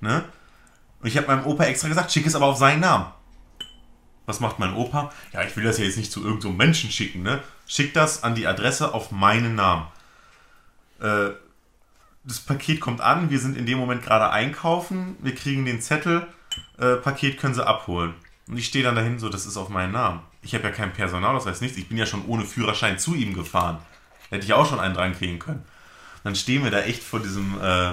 Ne? 0.00 0.24
Und 1.00 1.08
ich 1.08 1.16
habe 1.16 1.26
meinem 1.28 1.46
Opa 1.46 1.64
extra 1.64 1.88
gesagt, 1.88 2.12
schick 2.12 2.26
es 2.26 2.34
aber 2.36 2.46
auf 2.46 2.58
seinen 2.58 2.80
Namen. 2.80 3.06
Was 4.28 4.40
macht 4.40 4.58
mein 4.58 4.74
Opa? 4.74 5.10
Ja, 5.32 5.42
ich 5.42 5.56
will 5.56 5.64
das 5.64 5.78
ja 5.78 5.86
jetzt 5.86 5.96
nicht 5.96 6.12
zu 6.12 6.20
irgendeinem 6.20 6.52
so 6.52 6.56
Menschen 6.58 6.90
schicken, 6.90 7.22
ne? 7.22 7.42
Schick 7.66 7.94
das 7.94 8.24
an 8.24 8.34
die 8.34 8.46
Adresse 8.46 8.92
auf 8.92 9.10
meinen 9.10 9.54
Namen. 9.54 9.86
Äh, 11.00 11.30
das 12.24 12.40
Paket 12.40 12.78
kommt 12.78 13.00
an, 13.00 13.30
wir 13.30 13.38
sind 13.38 13.56
in 13.56 13.64
dem 13.64 13.78
Moment 13.78 14.02
gerade 14.02 14.28
einkaufen, 14.28 15.16
wir 15.20 15.34
kriegen 15.34 15.64
den 15.64 15.80
Zettel, 15.80 16.26
äh, 16.76 16.96
Paket 16.96 17.38
können 17.38 17.54
Sie 17.54 17.66
abholen. 17.66 18.12
Und 18.46 18.58
ich 18.58 18.66
stehe 18.66 18.84
dann 18.84 18.96
dahin 18.96 19.18
so, 19.18 19.30
das 19.30 19.46
ist 19.46 19.56
auf 19.56 19.70
meinen 19.70 19.92
Namen. 19.92 20.20
Ich 20.42 20.54
habe 20.54 20.64
ja 20.64 20.72
keinen 20.72 20.92
Personalausweis, 20.92 21.62
nichts. 21.62 21.78
Ich 21.78 21.88
bin 21.88 21.96
ja 21.96 22.04
schon 22.04 22.26
ohne 22.26 22.44
Führerschein 22.44 22.98
zu 22.98 23.14
ihm 23.14 23.32
gefahren. 23.32 23.78
Hätte 24.28 24.44
ich 24.44 24.52
auch 24.52 24.68
schon 24.68 24.78
einen 24.78 24.92
dran 24.92 25.16
kriegen 25.16 25.38
können. 25.38 25.64
Dann 26.22 26.36
stehen 26.36 26.64
wir 26.64 26.70
da 26.70 26.80
echt 26.80 27.02
vor 27.02 27.20
diesem 27.20 27.58
äh, 27.62 27.92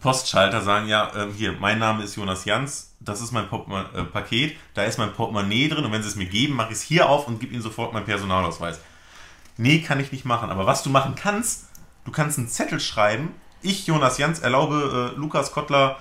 Postschalter, 0.00 0.60
sagen, 0.60 0.88
ja, 0.88 1.12
ähm, 1.14 1.32
hier, 1.32 1.52
mein 1.52 1.78
Name 1.78 2.02
ist 2.02 2.16
Jonas 2.16 2.44
Jans, 2.44 2.93
das 3.04 3.20
ist 3.20 3.32
mein 3.32 3.48
Portma 3.48 3.86
äh, 3.94 4.04
Paket, 4.04 4.56
da 4.74 4.84
ist 4.84 4.98
mein 4.98 5.12
Portemonnaie 5.12 5.68
drin 5.68 5.84
und 5.84 5.92
wenn 5.92 6.02
Sie 6.02 6.08
es 6.08 6.16
mir 6.16 6.26
geben, 6.26 6.54
mache 6.54 6.72
ich 6.72 6.78
es 6.78 6.82
hier 6.82 7.08
auf 7.08 7.28
und 7.28 7.40
gebe 7.40 7.52
Ihnen 7.52 7.62
sofort 7.62 7.92
meinen 7.92 8.06
Personalausweis. 8.06 8.80
Nee, 9.56 9.80
kann 9.80 10.00
ich 10.00 10.10
nicht 10.10 10.24
machen. 10.24 10.50
Aber 10.50 10.66
was 10.66 10.82
du 10.82 10.90
machen 10.90 11.14
kannst, 11.14 11.68
du 12.04 12.10
kannst 12.10 12.38
einen 12.38 12.48
Zettel 12.48 12.80
schreiben, 12.80 13.30
ich, 13.62 13.86
Jonas 13.86 14.18
Jans, 14.18 14.40
erlaube 14.40 15.12
äh, 15.14 15.18
Lukas 15.18 15.52
Kottler, 15.52 15.98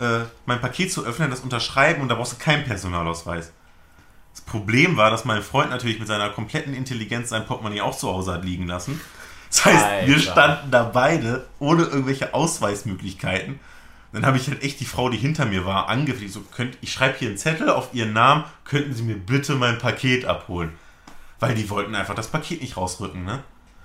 äh, 0.00 0.20
mein 0.46 0.60
Paket 0.60 0.92
zu 0.92 1.04
öffnen, 1.04 1.30
das 1.30 1.40
unterschreiben 1.40 2.02
und 2.02 2.08
da 2.08 2.16
brauchst 2.16 2.32
du 2.32 2.36
keinen 2.36 2.64
Personalausweis. 2.64 3.52
Das 4.32 4.40
Problem 4.40 4.96
war, 4.96 5.10
dass 5.10 5.24
mein 5.24 5.42
Freund 5.42 5.70
natürlich 5.70 6.00
mit 6.00 6.08
seiner 6.08 6.28
kompletten 6.30 6.74
Intelligenz 6.74 7.28
sein 7.28 7.46
Portemonnaie 7.46 7.82
auch 7.82 7.96
zu 7.96 8.08
Hause 8.08 8.32
hat 8.32 8.44
liegen 8.44 8.66
lassen. 8.66 9.00
Das 9.48 9.64
heißt, 9.64 10.06
wir 10.08 10.16
Alter. 10.16 10.32
standen 10.32 10.70
da 10.72 10.82
beide 10.82 11.46
ohne 11.60 11.84
irgendwelche 11.84 12.34
Ausweismöglichkeiten. 12.34 13.60
Dann 14.14 14.24
habe 14.24 14.36
ich 14.36 14.48
halt 14.48 14.62
echt 14.62 14.78
die 14.78 14.84
Frau, 14.84 15.08
die 15.08 15.16
hinter 15.16 15.44
mir 15.44 15.66
war, 15.66 15.88
angefleht. 15.88 16.32
So, 16.32 16.40
könnt, 16.40 16.78
ich 16.80 16.92
schreibe 16.92 17.18
hier 17.18 17.28
einen 17.28 17.36
Zettel 17.36 17.68
auf 17.68 17.92
ihren 17.92 18.12
Namen, 18.12 18.44
könnten 18.64 18.94
Sie 18.94 19.02
mir 19.02 19.16
bitte 19.16 19.56
mein 19.56 19.78
Paket 19.78 20.24
abholen? 20.24 20.70
Weil 21.40 21.56
die 21.56 21.68
wollten 21.68 21.96
einfach 21.96 22.14
das 22.14 22.28
Paket 22.28 22.62
nicht 22.62 22.76
rausrücken, 22.76 23.24
ne? 23.24 23.42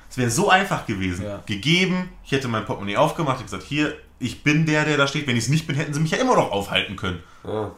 Es 0.07 0.17
wäre 0.17 0.29
so 0.29 0.49
einfach 0.49 0.85
gewesen. 0.85 1.25
Ja. 1.25 1.41
Gegeben, 1.47 2.09
ich 2.23 2.31
hätte 2.31 2.47
mein 2.47 2.65
Portemonnaie 2.65 2.97
aufgemacht, 2.97 3.39
ich 3.39 3.45
gesagt, 3.45 3.63
hier, 3.63 3.95
ich 4.19 4.43
bin 4.43 4.67
der, 4.67 4.85
der 4.85 4.97
da 4.97 5.07
steht. 5.07 5.25
Wenn 5.25 5.35
ich 5.35 5.45
es 5.45 5.49
nicht 5.49 5.65
bin, 5.65 5.75
hätten 5.75 5.93
sie 5.93 5.99
mich 5.99 6.11
ja 6.11 6.19
immer 6.19 6.35
noch 6.35 6.51
aufhalten 6.51 6.95
können. 6.95 7.23
Ja. 7.43 7.71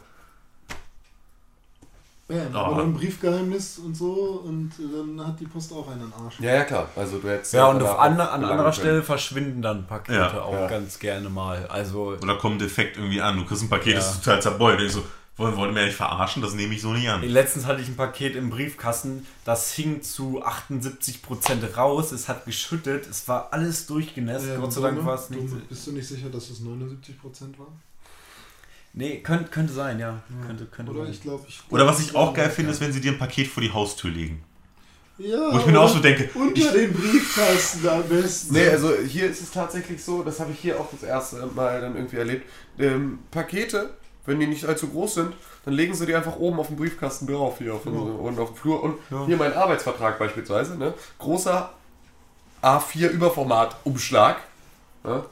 Ja, 2.32 2.44
Oh. 2.54 2.58
aber 2.58 2.78
dann 2.82 2.94
Briefgeheimnis 2.94 3.78
und 3.80 3.96
so 3.96 4.42
und 4.46 4.72
äh, 4.80 4.84
dann 5.18 5.28
hat 5.28 5.40
die 5.40 5.46
Post 5.46 5.74
auch 5.74 5.90
einen 5.90 6.12
Arsch. 6.14 6.40
ja, 6.40 6.54
ja, 6.56 6.64
klar. 6.64 6.88
Also 6.96 7.18
du 7.20 7.28
hättest 7.30 7.54
Ja, 7.54 7.68
und 7.68 7.80
da 7.80 7.92
auf 7.92 8.00
an, 8.00 8.14
an 8.20 8.44
anderer 8.44 8.58
können. 8.64 8.74
Stelle 8.74 9.04
verschwinden 9.04 9.62
dann 9.62 9.86
Pakete 9.88 10.18
Ja. 10.18 10.42
auch 10.42 10.54
Ja. 10.54 10.68
ganz 10.68 10.98
gerne 11.00 11.30
mal. 11.30 11.66
Also, 11.68 12.16
Oder 12.22 12.36
kommt 12.38 12.62
defekt 12.62 12.98
irgendwie 12.98 13.22
an. 13.22 13.38
Du 13.38 13.46
kriegst 13.46 13.64
ein 13.64 13.70
Paket, 13.70 13.94
Ja. 13.94 14.00
das 14.00 14.12
ist 14.16 14.24
total 14.24 14.42
zerbeult. 14.42 14.80
Und 14.80 14.86
ich 14.86 14.92
so, 14.94 15.04
wollen, 15.38 15.56
wollen 15.58 15.74
wir 15.76 15.86
mich 15.86 15.96
verarschen? 15.96 16.42
Das 16.42 16.54
nehme 16.54 16.74
ich 16.76 16.82
so 16.82 16.94
nicht 16.94 17.10
an. 17.10 17.22
letztens 17.24 17.66
hatte 17.66 17.82
ich 17.82 17.88
ein 17.88 17.96
Paket 17.96 18.36
im 18.36 18.50
Briefkasten, 18.50 19.26
das 19.46 19.72
hing 19.74 20.02
zu 20.04 20.42
78% 20.44 21.76
raus, 21.78 22.12
es 22.12 22.30
hat 22.30 22.46
geschüttet, 22.46 23.08
es 23.10 23.28
war 23.28 23.50
alles 23.52 23.88
durchgenässt. 23.88 24.46
Gott 24.60 24.72
sei 24.74 24.82
Dank 24.82 25.04
war 25.06 25.16
es 25.16 25.30
nicht. 25.30 25.52
Du, 25.52 25.56
bist 25.68 25.88
du 25.88 25.92
nicht 25.94 26.08
sicher, 26.08 26.30
dass 26.30 26.50
es 26.50 26.62
79% 26.62 27.58
war? 27.58 27.68
Nee, 28.94 29.18
könnte, 29.20 29.50
könnte 29.50 29.72
sein, 29.72 30.00
ja. 30.00 30.22
Könnte, 30.46 30.66
könnte 30.66 30.92
Oder 30.92 31.04
sein. 31.04 31.14
ich 31.14 31.22
glaube, 31.22 31.46
ich. 31.48 31.62
Oder 31.70 31.88
was 31.88 32.00
ich 32.00 32.14
auch 32.16 32.34
geil 32.34 32.50
finde, 32.50 32.72
ist, 32.72 32.82
wenn 32.82 32.92
sie 32.92 33.00
dir 33.00 33.14
ein 33.14 33.18
Paket 33.18 33.48
vor 33.48 33.64
die 33.64 33.72
Haustür 33.72 34.12
legen. 34.12 34.44
Ja, 35.18 35.54
Wo 35.54 35.60
ich 35.60 35.66
mir 35.68 35.80
auch 35.80 35.90
so 35.90 36.00
denke, 36.00 36.30
Unter 36.34 36.62
ich, 36.62 36.72
den 36.72 36.94
Briefkasten 36.94 37.88
am 37.88 38.04
besten. 38.04 38.54
Nee, 38.54 38.70
also 38.70 38.96
hier 38.96 39.30
ist 39.30 39.42
es 39.42 39.52
tatsächlich 39.52 40.04
so, 40.04 40.24
das 40.24 40.40
habe 40.40 40.52
ich 40.52 40.60
hier 40.60 40.80
auch 40.80 40.90
das 40.92 41.04
erste 41.04 41.46
Mal 41.48 41.80
dann 41.80 41.96
irgendwie 41.96 42.18
erlebt. 42.18 42.50
Ähm, 42.80 43.20
Pakete, 43.30 43.92
wenn 44.26 44.40
die 44.40 44.48
nicht 44.48 44.66
allzu 44.66 44.88
groß 44.88 45.16
sind, 45.16 45.34
dann 45.66 45.74
legen 45.76 45.94
sie 45.94 46.06
die 46.06 46.16
einfach 46.16 46.38
oben 46.38 46.60
auf 46.60 46.68
den 46.68 46.76
Briefkasten 46.76 47.28
drauf, 47.28 47.60
hier 47.60 47.76
auf 47.76 47.84
den, 47.84 47.94
und 47.94 48.40
auf 48.40 48.54
dem 48.54 48.58
Flur. 48.58 48.84
Und 48.84 48.98
hier 49.28 49.38
mein 49.38 49.54
Arbeitsvertrag 49.54 50.18
beispielsweise, 50.18 50.78
ne? 50.78 50.94
großer 51.20 51.72
A4 52.64 53.10
Überformat 53.10 53.76
Umschlag, 53.84 54.38
ne? 55.04 55.24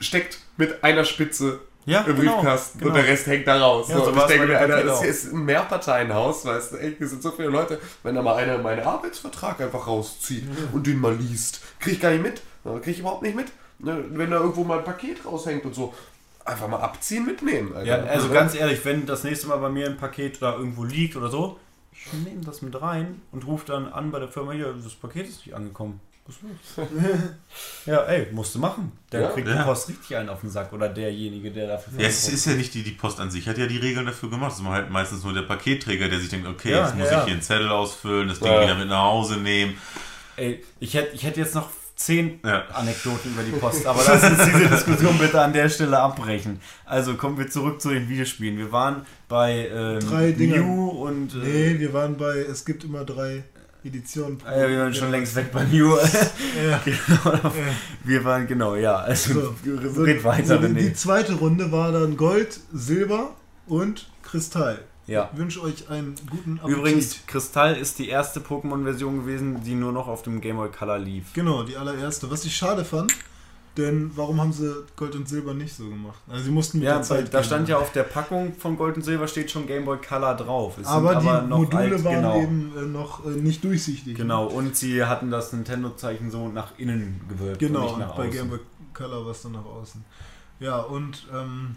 steckt 0.00 0.40
mit 0.56 0.82
einer 0.82 1.04
Spitze 1.04 1.60
Ja, 1.86 2.02
im 2.02 2.14
genau, 2.16 2.34
Briefkasten 2.36 2.78
genau. 2.78 2.90
und 2.90 2.96
der 2.96 3.06
Rest 3.06 3.26
hängt 3.26 3.46
da 3.46 3.58
raus. 3.58 3.88
Ja, 3.88 3.96
so, 3.96 4.10
ich 4.14 4.22
denke 4.24 4.46
mir, 4.48 4.58
Alter, 4.58 4.84
das 4.84 5.00
hier 5.00 5.10
ist 5.10 5.32
ein 5.32 5.44
Mehrparteienhaus, 5.44 6.44
weißt 6.44 6.72
du, 6.74 6.78
hier 6.78 7.08
sind 7.08 7.22
so 7.22 7.30
viele 7.30 7.48
Leute, 7.48 7.80
wenn 8.02 8.14
da 8.14 8.22
mal 8.22 8.34
einer 8.36 8.58
meinen 8.58 8.84
Arbeitsvertrag 8.86 9.60
einfach 9.60 9.86
rauszieht 9.86 10.44
und 10.72 10.86
den 10.86 11.00
mal 11.00 11.14
liest, 11.14 11.60
krieg 11.80 11.94
ich 11.94 12.00
gar 12.00 12.10
nicht 12.10 12.22
mit. 12.22 12.42
Ja, 12.64 12.78
Krieg 12.78 12.94
ich 12.94 13.00
überhaupt 13.00 13.22
nicht 13.22 13.34
mit. 13.34 13.46
Ne, 13.78 14.04
Wenn 14.10 14.30
da 14.30 14.36
irgendwo 14.38 14.62
mal 14.64 14.78
ein 14.78 14.84
Paket 14.84 15.24
raushängt 15.24 15.64
und 15.64 15.74
so, 15.74 15.94
einfach 16.44 16.68
mal 16.68 16.80
abziehen, 16.80 17.24
mitnehmen. 17.24 17.74
Alter. 17.74 17.86
Ja, 17.86 17.96
also 18.04 18.28
Ne? 18.28 18.34
ganz 18.34 18.54
ehrlich, 18.54 18.84
wenn 18.84 19.06
das 19.06 19.24
nächste 19.24 19.46
Mal 19.48 19.56
bei 19.56 19.70
mir 19.70 19.86
ein 19.86 19.96
Paket 19.96 20.42
da 20.42 20.54
irgendwo 20.56 20.84
liegt 20.84 21.16
oder 21.16 21.28
so, 21.30 21.58
ich 21.92 22.12
nehme 22.12 22.42
das 22.44 22.60
mit 22.60 22.80
rein 22.80 23.22
und 23.32 23.46
rufe 23.46 23.64
dann 23.66 23.88
an 23.90 24.10
bei 24.10 24.18
der 24.18 24.28
Firma 24.28 24.52
hier, 24.52 24.74
das 24.82 24.94
Paket 24.94 25.28
ist 25.28 25.46
nicht 25.46 25.54
angekommen. 25.54 26.00
Was 26.30 26.36
ist 26.36 26.76
los? 26.76 26.86
ja, 27.86 28.02
ey, 28.04 28.28
musst 28.32 28.54
du 28.54 28.58
machen. 28.60 28.92
Der 29.10 29.22
Ja. 29.22 29.28
kriegt 29.30 29.48
Ja. 29.48 29.56
die 29.58 29.62
Post 29.64 29.88
richtig 29.88 30.16
einen 30.16 30.28
auf 30.28 30.40
den 30.40 30.50
Sack 30.50 30.72
oder 30.72 30.88
derjenige, 30.88 31.50
der 31.50 31.66
dafür 31.66 32.00
ja, 32.00 32.06
es 32.08 32.28
ist 32.28 32.46
ja 32.46 32.52
nicht 32.54 32.72
die, 32.74 32.82
die 32.82 32.92
Post 32.92 33.18
an 33.20 33.30
sich, 33.30 33.48
hat 33.48 33.58
ja 33.58 33.66
die 33.66 33.78
Regeln 33.78 34.06
dafür 34.06 34.30
gemacht. 34.30 34.52
Es 34.52 34.60
ist 34.60 34.64
halt 34.66 34.90
meistens 34.90 35.24
nur 35.24 35.32
der 35.34 35.42
Paketträger, 35.42 36.08
der 36.08 36.20
sich 36.20 36.28
denkt, 36.28 36.46
okay, 36.46 36.70
Ja, 36.72 36.84
jetzt 36.84 36.96
muss 36.96 37.10
ja. 37.10 37.18
ich 37.18 37.24
hier 37.24 37.32
einen 37.34 37.42
Zettel 37.42 37.68
ausfüllen, 37.68 38.28
das 38.28 38.38
Ding 38.38 38.48
Ja. 38.52 38.62
wieder 38.62 38.74
mit 38.76 38.88
nach 38.88 39.02
Hause 39.02 39.38
nehmen. 39.38 39.74
Ey, 40.36 40.62
ich 40.78 40.94
hätte 40.94 41.14
ich 41.14 41.24
hätt 41.24 41.36
jetzt 41.36 41.54
noch 41.54 41.68
zehn 41.96 42.40
Ja. 42.44 42.64
Anekdoten 42.72 43.32
über 43.32 43.42
die 43.42 43.50
Post, 43.50 43.84
aber 43.84 44.02
lass 44.06 44.22
uns 44.24 44.44
diese 44.54 44.68
Diskussion 44.68 45.18
bitte 45.18 45.38
an 45.40 45.52
der 45.52 45.68
Stelle 45.68 45.98
abbrechen. 45.98 46.60
Also 46.86 47.14
kommen 47.16 47.36
wir 47.36 47.50
zurück 47.50 47.80
zu 47.80 47.90
den 47.90 48.08
Videospielen. 48.08 48.56
Wir 48.56 48.72
waren 48.72 49.04
bei 49.28 49.68
ähm, 49.68 50.00
Drei. 50.00 50.32
Mew 50.38 50.88
und 50.88 51.34
äh, 51.34 51.38
Nee, 51.38 51.78
wir 51.78 51.92
waren 51.92 52.16
bei, 52.16 52.38
es 52.38 52.64
gibt 52.64 52.84
immer 52.84 53.04
drei 53.04 53.42
Editionen. 53.84 54.38
pro- 54.38 54.48
äh, 54.50 54.68
wir 54.68 54.78
waren 54.80 54.94
schon 54.94 55.10
längst 55.10 55.34
weg 55.36 55.50
bei 55.52 55.64
Mew. 55.64 55.96
Ja. 56.68 56.80
genau, 56.84 57.52
wir 58.04 58.24
waren, 58.24 58.46
genau, 58.46 58.74
ja. 58.76 58.96
Also, 58.96 59.54
So, 59.64 60.02
red 60.02 60.22
weiter, 60.24 60.60
so 60.60 60.68
die, 60.68 60.74
die 60.74 60.92
zweite 60.92 61.34
Runde 61.34 61.72
war 61.72 61.90
dann 61.92 62.16
Gold, 62.16 62.60
Silber 62.72 63.30
und 63.66 64.08
Kristall. 64.22 64.80
Ja. 65.06 65.28
Ich 65.32 65.38
wünsche 65.38 65.60
euch 65.62 65.88
einen 65.90 66.14
guten 66.30 66.58
Appetit. 66.60 66.76
Übrigens, 66.78 67.16
Kristall 67.26 67.74
ist 67.76 67.98
die 67.98 68.08
erste 68.08 68.38
Pokémon-Version 68.40 69.20
gewesen, 69.20 69.62
die 69.64 69.74
nur 69.74 69.92
noch 69.92 70.06
auf 70.06 70.22
dem 70.22 70.40
Game 70.40 70.56
Boy 70.56 70.68
Color 70.70 70.98
lief. 71.00 71.32
Genau, 71.32 71.62
die 71.64 71.76
allererste. 71.76 72.30
Was 72.30 72.44
ich 72.44 72.54
schade 72.56 72.84
fand, 72.84 73.12
denn 73.76 74.10
warum 74.16 74.40
haben 74.40 74.52
sie 74.52 74.84
Gold 74.96 75.14
und 75.14 75.28
Silber 75.28 75.54
nicht 75.54 75.74
so 75.74 75.88
gemacht? 75.88 76.18
Also 76.28 76.44
sie 76.44 76.50
mussten 76.50 76.78
mit 76.78 76.86
Ja, 76.88 76.94
der 76.94 77.02
Zeit 77.02 77.32
da 77.32 77.38
gehen. 77.38 77.46
stand 77.46 77.68
ja 77.68 77.78
auf 77.78 77.92
der 77.92 78.02
Packung 78.02 78.54
von 78.54 78.76
Gold 78.76 78.96
und 78.96 79.02
Silber 79.02 79.28
steht 79.28 79.50
schon 79.50 79.66
Game 79.66 79.84
Boy 79.84 79.98
Color 79.98 80.36
drauf. 80.36 80.72
Es 80.78 80.86
sind 80.86 80.94
aber, 80.96 81.14
die 81.16 81.26
noch 81.48 81.58
Module 81.58 81.78
alt- 81.94 82.04
waren 82.04 82.14
genau. 82.16 82.40
eben 82.42 82.72
äh, 82.76 82.82
noch 82.82 83.24
äh, 83.24 83.30
nicht 83.30 83.62
durchsichtig. 83.64 84.16
Genau, 84.16 84.46
und 84.46 84.76
sie 84.76 85.04
hatten 85.04 85.30
das 85.30 85.52
Nintendo-Zeichen 85.52 86.30
so 86.30 86.48
nach 86.48 86.72
innen 86.78 87.20
gewölbt 87.28 87.62
und 87.62 87.68
Genau, 87.68 87.92
und 87.94 88.00
nach 88.00 88.14
bei 88.16 88.22
außen. 88.28 88.30
Game 88.32 88.48
Boy 88.50 88.58
Color 88.92 89.24
war 89.24 89.32
es 89.32 89.42
dann 89.42 89.52
nach 89.52 89.64
außen. 89.64 90.04
Ja, 90.58 90.78
und 90.80 91.26
ähm, 91.32 91.76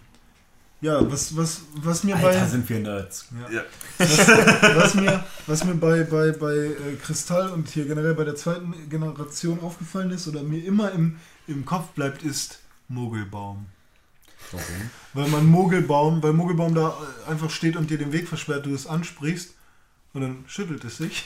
ja, 0.81 0.99
was, 1.09 1.37
was, 1.37 1.61
was 1.75 2.03
mir 2.03 2.15
bei 2.17 2.27
Alter, 2.27 2.45
sind 2.47 2.67
wir 2.67 2.79
Nerds. 2.79 3.27
Ja. 3.49 3.61
was 4.75 4.95
mir, 4.95 5.23
was 5.47 5.63
mir 5.63 5.75
bei, 5.75 6.03
bei, 6.03 6.31
bei 6.33 6.53
äh, 6.55 6.95
Kristall 7.01 7.51
und 7.51 7.69
hier 7.69 7.85
generell 7.85 8.13
bei 8.15 8.25
der 8.25 8.35
zweiten 8.35 8.73
Generation 8.89 9.59
aufgefallen 9.61 10.11
ist 10.11 10.27
oder 10.27 10.43
mir 10.43 10.65
immer 10.65 10.91
im, 10.91 11.15
im 11.47 11.65
Kopf 11.65 11.89
bleibt, 11.89 12.23
ist 12.23 12.59
Mogelbaum. 12.87 13.65
Warum? 14.51 14.89
Weil 15.13 15.29
man 15.29 15.45
Mogelbaum, 15.47 16.21
weil 16.21 16.33
Mogelbaum 16.33 16.75
da 16.75 16.97
einfach 17.27 17.49
steht 17.49 17.75
und 17.75 17.89
dir 17.89 17.97
den 17.97 18.11
Weg 18.11 18.27
versperrt, 18.27 18.65
du 18.65 18.73
es 18.73 18.87
ansprichst 18.87 19.53
und 20.13 20.21
dann 20.21 20.43
schüttelt 20.47 20.83
es 20.83 20.97
sich. 20.97 21.25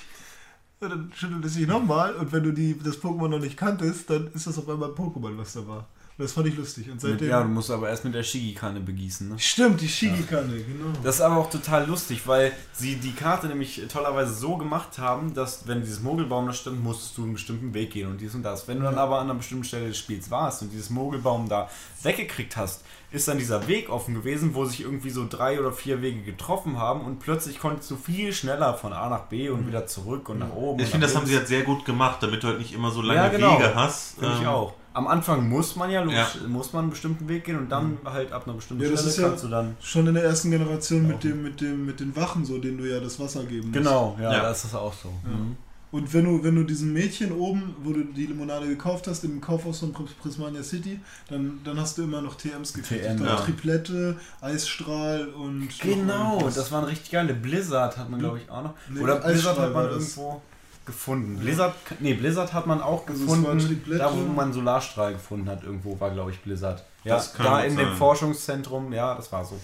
Und 0.79 0.89
dann 0.89 1.11
schüttelt 1.15 1.43
es 1.45 1.55
sich 1.55 1.65
nochmal 1.65 2.15
und 2.15 2.31
wenn 2.31 2.43
du 2.43 2.51
die, 2.51 2.77
das 2.77 3.01
Pokémon 3.01 3.29
noch 3.29 3.39
nicht 3.39 3.57
kanntest, 3.57 4.09
dann 4.09 4.31
ist 4.33 4.45
das 4.45 4.59
auf 4.59 4.69
einmal 4.69 4.89
ein 4.89 4.95
Pokémon, 4.95 5.35
was 5.37 5.53
da 5.53 5.67
war. 5.67 5.87
Und 6.17 6.23
das 6.23 6.31
fand 6.31 6.47
ich 6.47 6.57
lustig. 6.57 6.87
Und 6.87 6.93
Mit, 6.93 7.01
seitdem. 7.01 7.29
ja, 7.29 7.43
du 7.43 7.49
musst 7.49 7.69
aber 7.69 7.89
erst 7.89 8.03
mit 8.03 8.15
der 8.15 8.23
Shigi-Kanne 8.23 8.79
begießen, 8.79 9.29
ne? 9.29 9.35
Stimmt, 9.37 9.79
die 9.81 9.87
Shigi-Kanne, 9.87 10.55
genau. 10.63 10.91
Das 11.03 11.15
ist 11.15 11.21
aber 11.21 11.37
auch 11.37 11.49
total 11.49 11.85
lustig, 11.85 12.21
weil 12.25 12.53
sie 12.73 12.95
die 12.95 13.11
Karte 13.11 13.45
nämlich 13.45 13.83
tollerweise 13.87 14.33
so 14.33 14.57
gemacht 14.57 14.97
haben, 14.97 15.35
dass 15.35 15.67
wenn 15.67 15.81
dieses 15.81 16.01
Mogelbaum 16.01 16.47
da 16.47 16.53
stand, 16.53 16.83
musstest 16.83 17.15
du 17.19 17.23
einen 17.23 17.33
bestimmten 17.33 17.71
Weg 17.75 17.91
gehen 17.91 18.09
und 18.09 18.19
dies 18.19 18.33
und 18.33 18.41
das. 18.41 18.67
Wenn 18.67 18.79
du 18.79 18.85
dann 18.85 18.97
aber 18.97 19.19
an 19.19 19.29
einer 19.29 19.35
bestimmten 19.37 19.63
Stelle 19.65 19.89
des 19.89 19.97
Spiels 19.99 20.31
warst 20.31 20.63
und 20.63 20.71
dieses 20.71 20.89
Mogelbaum 20.89 21.47
da 21.49 21.69
weggekriegt 22.01 22.57
hast, 22.57 22.83
ist 23.11 23.27
dann 23.27 23.37
dieser 23.37 23.67
Weg 23.67 23.89
offen 23.89 24.13
gewesen, 24.15 24.53
wo 24.53 24.65
sich 24.65 24.81
irgendwie 24.81 25.09
so 25.09 25.25
drei 25.29 25.59
oder 25.59 25.71
vier 25.71 26.01
Wege 26.01 26.21
getroffen 26.23 26.77
haben 26.77 27.01
und 27.01 27.19
plötzlich 27.19 27.59
konntest 27.59 27.89
du 27.89 27.95
viel 27.95 28.33
schneller 28.33 28.73
von 28.73 28.91
A 28.91 29.07
nach 29.09 29.23
B 29.25 29.49
und 29.49 29.65
wieder 29.67 29.85
zurück 29.87 30.27
und 30.29 30.39
nach 30.39 30.51
oben. 30.53 30.81
Ich 30.81 30.89
finde, 30.89 31.07
das 31.07 31.15
haben 31.15 31.25
sie 31.25 31.35
halt 31.37 31.47
sehr 31.47 31.63
gut 31.63 31.85
gemacht, 31.85 32.21
damit 32.21 32.43
du 32.43 32.47
halt 32.47 32.59
nicht 32.59 32.73
immer 32.73 32.91
so 32.91 33.01
lange 33.01 33.19
Ja, 33.19 33.27
genau. 33.29 33.57
Wege 33.59 33.73
hast. 33.75 34.19
Finde 34.19 34.33
ich 34.35 34.41
Ähm, 34.41 34.47
auch. 34.47 34.73
Am 34.93 35.07
Anfang 35.07 35.47
muss 35.47 35.75
man 35.75 35.89
ja, 35.91 36.01
logisch, 36.01 36.17
Ja. 36.41 36.47
muss 36.47 36.73
man 36.73 36.81
einen 36.83 36.89
bestimmten 36.89 37.29
Weg 37.29 37.43
gehen 37.45 37.57
und 37.57 37.69
dann 37.69 37.99
halt 38.03 38.31
ab 38.33 38.45
einer 38.45 38.55
bestimmten 38.55 38.83
Ja, 38.83 38.89
das 38.89 38.99
Stelle 39.01 39.11
ist 39.13 39.19
ja- 39.19 39.27
kannst 39.29 39.43
du 39.43 39.47
dann. 39.47 39.77
Schon 39.79 40.07
in 40.07 40.15
der 40.15 40.23
ersten 40.23 40.49
Generation 40.51 41.07
mit 41.07 41.23
dem, 41.23 41.43
mit 41.43 41.61
dem, 41.61 41.85
mit 41.85 41.99
den 41.99 42.15
Wachen, 42.15 42.43
so 42.45 42.57
denen 42.57 42.79
du 42.79 42.85
ja 42.91 42.99
das 42.99 43.19
Wasser 43.19 43.43
geben 43.43 43.67
musst. 43.69 43.73
Genau, 43.73 44.17
ja, 44.19 44.33
Ja. 44.33 44.41
das 44.41 44.65
ist 44.65 44.73
auch 44.75 44.93
so. 44.93 45.09
Mhm. 45.23 45.55
Und 45.89 46.13
wenn 46.13 46.25
du, 46.25 46.43
wenn 46.43 46.53
du 46.55 46.63
diesem 46.63 46.91
Mädchen 46.91 47.31
oben, 47.31 47.73
wo 47.83 47.93
du 47.93 48.03
die 48.03 48.25
Limonade 48.25 48.67
gekauft 48.67 49.07
hast, 49.07 49.23
im 49.23 49.39
Kaufhaus 49.39 49.79
von 49.79 49.93
Pris- 49.93 50.13
Prismania 50.21 50.61
City, 50.61 50.99
dann, 51.29 51.61
dann 51.63 51.79
hast 51.79 51.97
du 51.97 52.03
immer 52.03 52.21
noch 52.21 52.35
TMs 52.35 52.73
gekriegt. 52.73 53.03
TM, 53.05 53.23
ja. 53.25 53.35
Triplette, 53.37 54.17
Eisstrahl 54.41 55.27
und. 55.29 55.69
Genau, 55.79 56.41
das 56.53 56.71
waren 56.71 56.83
richtig 56.83 57.11
geile. 57.11 57.33
Blizzard 57.33 57.97
hat 57.97 58.09
man, 58.09 58.19
glaube 58.19 58.39
ich, 58.39 58.49
auch 58.49 58.63
noch. 58.63 58.73
Nee, 58.89 58.99
Oder 58.99 59.15
Blizzard 59.15 59.57
hat 59.59 59.73
man 59.73 59.89
irgendwo 59.89 60.41
gefunden. 60.85 61.37
Blizzard, 61.39 61.73
nee, 61.99 62.13
Blizzard 62.15 62.53
hat 62.53 62.67
man 62.67 62.81
auch 62.81 63.07
Also 63.07 63.25
gefunden. 63.25 63.81
Da, 63.97 64.11
wo 64.11 64.17
man 64.33 64.51
Solarstrahl 64.53 65.13
gefunden 65.13 65.47
hat, 65.49 65.63
irgendwo 65.63 65.97
war, 65.99 66.11
glaube 66.11 66.31
ich, 66.31 66.39
Blizzard. 66.41 66.83
Ja, 67.05 67.15
Das 67.15 67.33
kann 67.33 67.45
da 67.45 67.63
in 67.63 67.77
dem 67.77 67.87
sein. 67.89 67.95
Forschungszentrum, 67.97 68.91
ja, 68.91 69.15
das 69.15 69.31
war 69.31 69.45
so. 69.45 69.57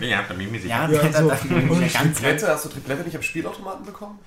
Ja, 0.00 0.22
da 0.26 0.34
bin 0.34 0.46
ich 0.46 0.52
mir 0.52 0.60
sicher. 0.60 0.68
Ja, 0.68 0.90
Ja, 0.90 1.02
da- 1.08 1.22
so. 1.22 1.28
da- 1.28 1.34
da- 1.36 1.54
Und- 1.56 1.80
ganz 1.80 1.92
Triplette, 1.92 2.48
hast 2.48 2.64
du 2.64 2.68
Triplette 2.68 3.02
nicht 3.02 3.16
am 3.16 3.22
Spielautomaten 3.22 3.84
bekommen? 3.84 4.18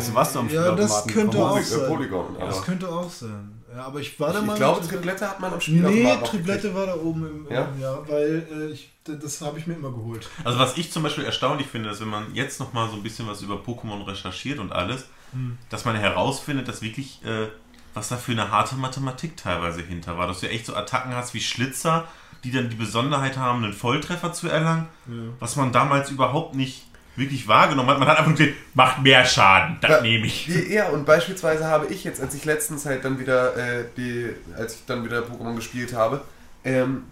Weißt 0.00 0.08
du, 0.10 0.14
was 0.14 0.32
du 0.32 0.38
am 0.40 0.48
Ja, 0.48 0.72
das 0.72 1.06
könnte 1.06 1.38
auch 1.38 1.56
Poly- 1.56 1.62
sein. 1.64 1.86
Polygon. 1.88 2.36
Das 2.38 2.56
Aber 2.56 2.64
könnte 2.66 2.88
auch 2.88 3.10
sein. 3.10 3.52
Ja, 3.74 3.84
aber 3.86 4.00
ich 4.00 4.18
war 4.18 4.32
da 4.32 4.42
mal. 4.42 4.54
ich 4.54 4.58
glaube, 4.58 4.86
Triplette 4.86 5.28
hat 5.28 5.38
man 5.40 5.52
am 5.52 5.58
Nee, 5.58 5.62
Spielautomaten 5.64 6.22
auch 6.24 6.28
Triplette 6.30 6.74
war 6.74 6.86
da 6.86 6.94
oben 6.96 7.26
im, 7.26 7.46
im 7.46 7.52
Ja? 7.52 7.68
ja? 7.80 7.98
weil 8.08 8.46
äh, 8.52 8.72
ich, 8.72 8.90
das 9.04 9.40
habe 9.42 9.58
ich 9.60 9.66
mir 9.68 9.74
immer 9.74 9.90
geholt. 9.92 10.28
Also 10.44 10.58
was 10.58 10.76
ich 10.76 10.90
zum 10.90 11.04
Beispiel 11.04 11.24
erstaunlich 11.24 11.68
finde, 11.68 11.90
ist, 11.90 12.00
wenn 12.00 12.08
man 12.08 12.34
jetzt 12.34 12.58
noch 12.58 12.72
mal 12.72 12.88
so 12.88 12.96
ein 12.96 13.02
bisschen 13.04 13.28
was 13.28 13.42
über 13.42 13.54
Pokémon 13.56 14.04
recherchiert 14.06 14.58
und 14.58 14.72
alles, 14.72 15.06
dass 15.68 15.84
man 15.84 15.94
herausfindet, 15.94 16.66
dass 16.66 16.82
wirklich, 16.82 17.24
äh, 17.24 17.46
was 17.94 18.08
da 18.08 18.16
für 18.16 18.32
eine 18.32 18.50
harte 18.50 18.74
Mathematik 18.74 19.36
teilweise 19.36 19.80
hinter 19.82 20.18
war. 20.18 20.26
Dass 20.26 20.40
du 20.40 20.48
echt 20.50 20.66
so 20.66 20.74
Attacken 20.74 21.14
hast 21.14 21.34
wie 21.34 21.40
Schlitzer, 21.40 22.08
die 22.42 22.50
dann 22.50 22.68
die 22.70 22.74
Besonderheit 22.76 23.36
haben, 23.36 23.62
einen 23.62 23.72
Volltreffer 23.72 24.32
zu 24.32 24.48
erlangen, 24.48 24.88
was 25.38 25.54
man 25.54 25.70
damals 25.70 26.10
überhaupt 26.10 26.56
nicht 26.56 26.86
wirklich 27.20 27.46
wahrgenommen 27.46 27.88
hat. 27.90 27.98
Man 28.00 28.08
hat 28.08 28.18
einfach 28.18 28.32
gesehen, 28.32 28.54
macht 28.74 29.00
mehr 29.02 29.24
Schaden, 29.24 29.78
das 29.80 29.90
Ja. 29.90 30.00
nehme 30.00 30.26
ich. 30.26 30.48
Ja, 30.48 30.88
und 30.88 31.04
beispielsweise 31.06 31.66
habe 31.66 31.86
ich 31.86 32.02
jetzt, 32.02 32.20
als 32.20 32.34
ich 32.34 32.44
letztens 32.44 32.84
halt 32.86 33.04
dann 33.04 33.20
wieder 33.20 33.56
äh, 33.56 33.84
die, 33.96 34.30
als 34.58 34.74
ich 34.74 34.86
dann 34.86 35.04
wieder 35.04 35.20
Pokémon 35.20 35.54
gespielt 35.54 35.94
habe, 35.94 36.22
ähm, 36.64 37.04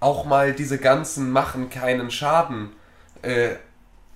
auch 0.00 0.24
mal 0.24 0.52
diese 0.52 0.78
ganzen 0.78 1.30
machen 1.30 1.70
keinen 1.70 2.10
Schaden 2.10 2.70
äh, 3.22 3.50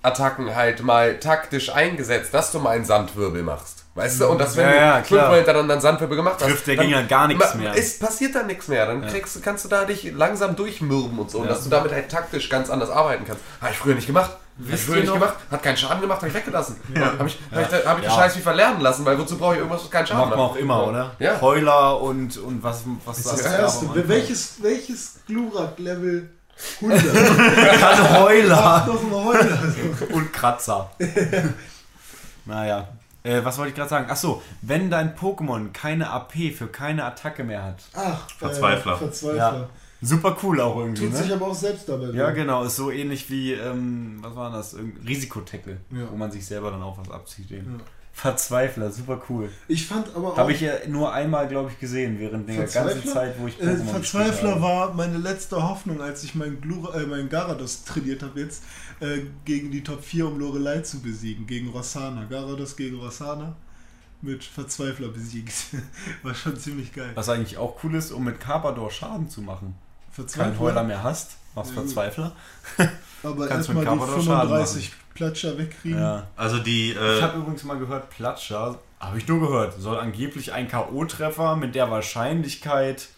Attacken 0.01 0.55
halt 0.55 0.83
mal 0.83 1.17
taktisch 1.19 1.73
eingesetzt, 1.73 2.33
dass 2.33 2.51
du 2.51 2.59
mal 2.59 2.71
einen 2.71 2.85
Sandwirbel 2.85 3.41
machst. 3.41 3.85
Weißt 3.95 4.19
du? 4.21 4.27
Und 4.27 4.39
dass 4.39 4.55
wenn 4.57 4.67
Ja, 4.67 4.75
ja, 4.75 4.99
du 4.99 5.05
fünfmal 5.05 5.35
hintereinander 5.37 5.73
einen 5.75 5.81
Sandwirbel 5.81 6.17
gemacht 6.17 6.35
hast, 6.41 6.47
Trifft 6.49 6.67
der 6.67 6.75
dann 6.75 6.85
Gegner 6.87 7.03
gar 7.05 7.27
nichts 7.27 7.55
mehr. 7.55 7.73
Es 7.75 7.97
passiert 7.97 8.35
dann 8.35 8.45
nichts 8.47 8.67
mehr. 8.67 8.85
Dann 8.85 9.01
kriegst, 9.07 9.41
kannst 9.41 9.63
du 9.65 9.69
da 9.69 9.85
dich 9.85 10.11
langsam 10.11 10.55
durchmürben 10.55 11.17
und 11.17 11.31
so. 11.31 11.39
Und 11.39 11.45
Ja. 11.45 11.53
dass 11.53 11.63
du 11.63 11.69
damit 11.69 11.91
halt 11.93 12.09
taktisch 12.09 12.49
ganz 12.49 12.69
anders 12.69 12.89
arbeiten 12.89 13.23
kannst. 13.25 13.41
Habe 13.61 13.71
ich 13.71 13.77
früher 13.77 13.95
nicht 13.95 14.05
gemacht. 14.07 14.31
Wisst 14.57 14.87
ihr 14.89 14.95
nicht 14.95 15.05
noch- 15.07 15.13
gemacht. 15.15 15.35
Hat 15.51 15.63
keinen 15.63 15.75
Schaden 15.77 15.99
gemacht, 16.01 16.17
habe 16.19 16.29
ich 16.29 16.33
weggelassen. 16.33 16.77
Habe 16.97 17.27
ich, 17.27 17.37
hab 17.51 17.61
ich, 17.73 17.85
hab 17.85 17.97
ich 17.99 18.03
Ja. 18.05 18.09
den 18.09 18.11
Scheiß 18.11 18.37
wie 18.37 18.41
verlernen 18.41 18.79
lassen, 18.81 19.03
weil 19.05 19.17
wozu 19.19 19.37
brauche 19.37 19.53
ich 19.55 19.59
irgendwas, 19.59 19.83
was 19.83 19.91
keinen 19.91 20.07
Schaden 20.07 20.21
Macht 20.21 20.29
man 20.31 20.39
auch 20.39 20.55
immer, 20.55 20.87
oder? 20.87 21.11
Ja. 21.19 21.41
Heuler 21.41 21.99
und, 22.01 22.37
und 22.37 22.63
was, 22.63 22.83
was 23.05 23.21
das 23.23 23.35
Das 23.37 23.41
erste, 23.53 23.85
am 23.85 23.91
Anfang. 23.91 24.07
welches, 24.07 24.63
welches 24.63 25.15
Glurak-Level 25.27 26.29
100? 26.81 27.03
Kann 27.81 28.13
Heuler 28.21 28.87
Heuler. 29.11 29.59
und 30.13 30.31
Kratzer. 30.31 30.89
naja. 32.45 32.87
Äh, 33.23 33.43
was 33.43 33.57
wollte 33.57 33.69
ich 33.71 33.75
gerade 33.75 33.89
sagen? 33.89 34.09
Achso, 34.09 34.41
wenn 34.61 34.89
dein 34.91 35.15
Pokémon 35.15 35.73
keine 35.73 36.11
AP 36.11 36.53
für 36.55 36.67
keine 36.67 37.03
Attacke 37.05 37.43
mehr 37.43 37.63
hat. 37.63 37.77
Ach, 37.95 38.29
Verzweifler. 38.37 38.93
Äh, 38.93 38.97
Verzweifler. 38.97 39.69
Super 40.01 40.37
cool 40.43 40.59
auch 40.61 40.77
irgendwie, 40.77 41.05
Tut 41.07 41.15
sich 41.15 41.27
ne? 41.29 41.35
aber 41.35 41.47
auch 41.47 41.55
selbst 41.55 41.87
dabei. 41.89 42.07
Ja, 42.11 42.29
weh. 42.29 42.33
genau. 42.35 42.63
Ist 42.63 42.75
so 42.75 42.91
ähnlich 42.91 43.29
wie, 43.29 43.53
ähm, 43.53 44.17
was 44.21 44.35
war 44.35 44.51
das? 44.51 44.75
Risikotackle, 45.07 45.77
Ja. 45.91 46.11
wo 46.11 46.15
man 46.15 46.31
sich 46.31 46.45
selber 46.45 46.71
dann 46.71 46.83
auch 46.83 46.97
was 46.97 47.09
abzieht. 47.09 47.51
eben. 47.51 47.77
Ja. 47.79 47.85
Verzweifler, 48.13 48.91
super 48.93 49.21
cool. 49.29 49.49
Ich 49.67 49.87
fand 49.87 50.07
aber 50.15 50.29
auch. 50.31 50.37
Habe 50.37 50.53
ich 50.53 50.61
ja 50.61 50.71
nur 50.87 51.11
einmal, 51.13 51.49
glaube 51.49 51.69
ich, 51.69 51.79
gesehen, 51.79 52.17
während 52.17 52.47
der 52.47 52.65
ganzen? 52.65 53.05
Zeit, 53.05 53.35
wo 53.37 53.47
ich 53.47 53.59
Äh, 53.61 53.75
Verzweifler 53.75 54.61
war 54.61 54.93
meine 54.93 55.17
letzte 55.17 55.61
Hoffnung, 55.61 56.01
als 56.01 56.23
ich 56.23 56.33
meinen 56.33 56.61
äh, 56.93 57.05
meinen 57.05 57.27
Garados 57.27 57.83
trainiert 57.83 58.23
habe 58.23 58.39
jetzt, 58.39 58.63
äh, 59.01 59.19
gegen 59.43 59.69
die 59.69 59.83
Top 59.83 60.01
4, 60.01 60.27
um 60.27 60.39
Lorelei 60.39 60.79
zu 60.79 61.01
besiegen, 61.01 61.45
gegen 61.45 61.67
Rossana. 61.69 62.23
Garados 62.23 62.77
gegen 62.77 62.99
Rossana 62.99 63.57
mit 64.21 64.45
Verzweifler 64.45 65.09
besiegt. 65.09 65.53
war 66.23 66.33
schon 66.33 66.55
ziemlich 66.57 66.93
geil. 66.93 67.11
Was 67.15 67.27
eigentlich 67.27 67.57
auch 67.57 67.83
cool 67.83 67.95
ist, 67.95 68.11
um 68.13 68.23
mit 68.23 68.39
Carpador 68.39 68.91
Schaden 68.91 69.29
zu 69.29 69.41
machen. 69.41 69.75
Kein 70.15 70.25
Verzweifler, 70.25 70.59
Heuler 70.59 70.83
mehr 70.83 71.03
hast, 71.03 71.37
machst 71.55 71.71
Ja. 71.71 71.81
Verzweifler. 71.81 72.31
aber 73.23 73.35
kannst 73.47 73.69
erstmal 73.69 73.77
mit 73.77 73.83
die 73.83 73.97
Carpador 73.97 74.21
Schaden 74.23 74.49
35 74.49 74.93
Platscher 75.13 75.57
wegkriegen. 75.57 75.99
Ja. 75.99 76.27
Also 76.35 76.59
die, 76.59 76.91
Ich 76.91 76.97
äh, 76.97 77.21
habe 77.21 77.37
übrigens 77.39 77.63
mal 77.63 77.77
gehört, 77.77 78.09
Platscher, 78.09 78.79
habe 78.99 79.17
ich 79.17 79.27
nur 79.27 79.39
gehört, 79.39 79.73
soll 79.79 79.99
angeblich 79.99 80.53
ein 80.53 80.67
K.O.-Treffer 80.67 81.55
mit 81.55 81.75
der 81.75 81.91
Wahrscheinlichkeit 81.91 83.09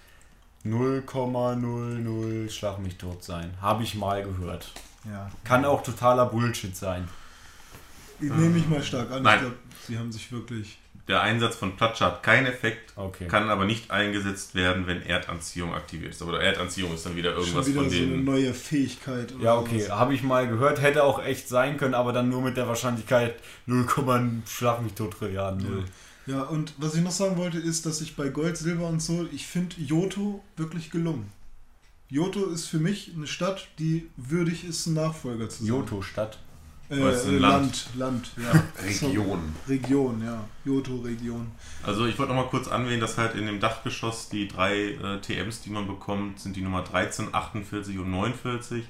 0,00 0.66 2.50
Schlag 2.50 2.80
mich 2.80 2.98
tot 2.98 3.24
sein. 3.24 3.53
Habe 3.61 3.84
ich 3.84 3.95
mal 3.95 4.24
gehört. 4.24 4.72
Ja. 5.06 5.30
Kann 5.43 5.66
auch 5.66 5.84
totaler 5.84 6.26
Bullshit 6.26 6.76
sein. 6.76 7.08
Nehme 8.19 8.58
ich 8.58 8.67
mal 8.67 8.84
stark 8.84 9.11
an. 9.11 9.24
Nein. 9.24 9.35
Ich 9.35 9.42
glaube, 9.42 9.56
sie 9.88 9.98
haben 9.98 10.11
sich 10.11 10.32
wirklich. 10.32 10.80
Der 11.07 11.21
Einsatz 11.21 11.55
von 11.55 11.75
Platscher 11.75 12.07
hat 12.07 12.23
keinen 12.23 12.47
Effekt, 12.47 12.93
Okay. 12.95 13.27
kann 13.27 13.49
aber 13.49 13.65
nicht 13.65 13.91
eingesetzt 13.91 14.55
werden, 14.55 14.87
wenn 14.87 15.01
Erdanziehung 15.03 15.73
aktiviert 15.73 16.11
ist. 16.11 16.21
Aber 16.21 16.41
Erdanziehung 16.41 16.93
ist 16.93 17.05
dann 17.05 17.15
wieder 17.15 17.31
Schon 17.33 17.41
irgendwas 17.43 17.67
wieder 17.67 17.81
von 17.81 17.89
so 17.89 17.95
eine 17.97 18.17
neue 18.17 18.53
Fähigkeit. 18.53 19.33
oder 19.35 19.43
Ja, 19.43 19.55
okay, 19.55 19.87
habe 19.89 20.13
ich 20.13 20.23
mal 20.23 20.47
gehört, 20.47 20.81
hätte 20.81 21.03
auch 21.03 21.23
echt 21.23 21.47
sein 21.47 21.77
können, 21.77 21.93
aber 21.93 22.11
dann 22.11 22.29
nur 22.29 22.41
mit 22.41 22.57
der 22.57 22.67
Wahrscheinlichkeit 22.67 23.35
0, 23.67 23.85
Schlag 24.47 24.81
mich 24.81 24.93
tot 24.93 25.17
Trilliarden. 25.17 25.63
Null. 25.63 25.85
Ja, 26.25 26.41
und 26.43 26.73
was 26.77 26.93
ich 26.95 27.01
noch 27.01 27.11
sagen 27.11 27.37
wollte, 27.37 27.57
ist, 27.57 27.85
dass 27.85 28.01
ich 28.01 28.17
bei 28.17 28.27
Gold, 28.27 28.57
Silber 28.57 28.87
und 28.87 28.99
Soul, 28.99 29.29
ich 29.31 29.47
finde 29.47 29.77
Johto 29.79 30.43
wirklich 30.57 30.91
gelungen. 30.91 31.31
Johto 32.09 32.45
ist 32.47 32.67
für 32.67 32.79
mich 32.79 33.11
eine 33.15 33.27
Stadt, 33.27 33.67
die 33.79 34.09
würdig 34.17 34.65
ist, 34.65 34.87
ein 34.87 34.93
Nachfolger 34.93 35.49
zu 35.49 35.59
sein. 35.59 35.67
Johto-Stadt. 35.67 36.39
Äh, 36.90 36.95
äh, 36.95 37.38
Land? 37.38 37.88
Land, 37.95 37.95
Land, 37.95 38.32
ja. 38.38 38.64
Region. 38.83 39.53
So, 39.66 39.72
Region, 39.72 40.24
ja. 40.24 40.43
Johto-Region. 40.64 41.51
Also 41.83 42.06
ich 42.06 42.17
wollte 42.17 42.33
noch 42.33 42.43
mal 42.43 42.49
kurz 42.49 42.67
anwählen, 42.69 42.99
dass 43.01 43.17
halt 43.17 43.35
in 43.35 43.45
dem 43.45 43.59
Dachgeschoss 43.59 44.30
die 44.30 44.48
drei 44.48 44.91
äh, 44.91 45.19
TMs, 45.22 45.61
die 45.61 45.69
man 45.69 45.85
bekommt, 45.88 46.40
sind 46.40 46.56
die 46.56 46.61
Nummer 46.61 46.83
13, 46.83 47.33
48 47.33 47.98
und 47.99 48.09
49. 48.11 48.85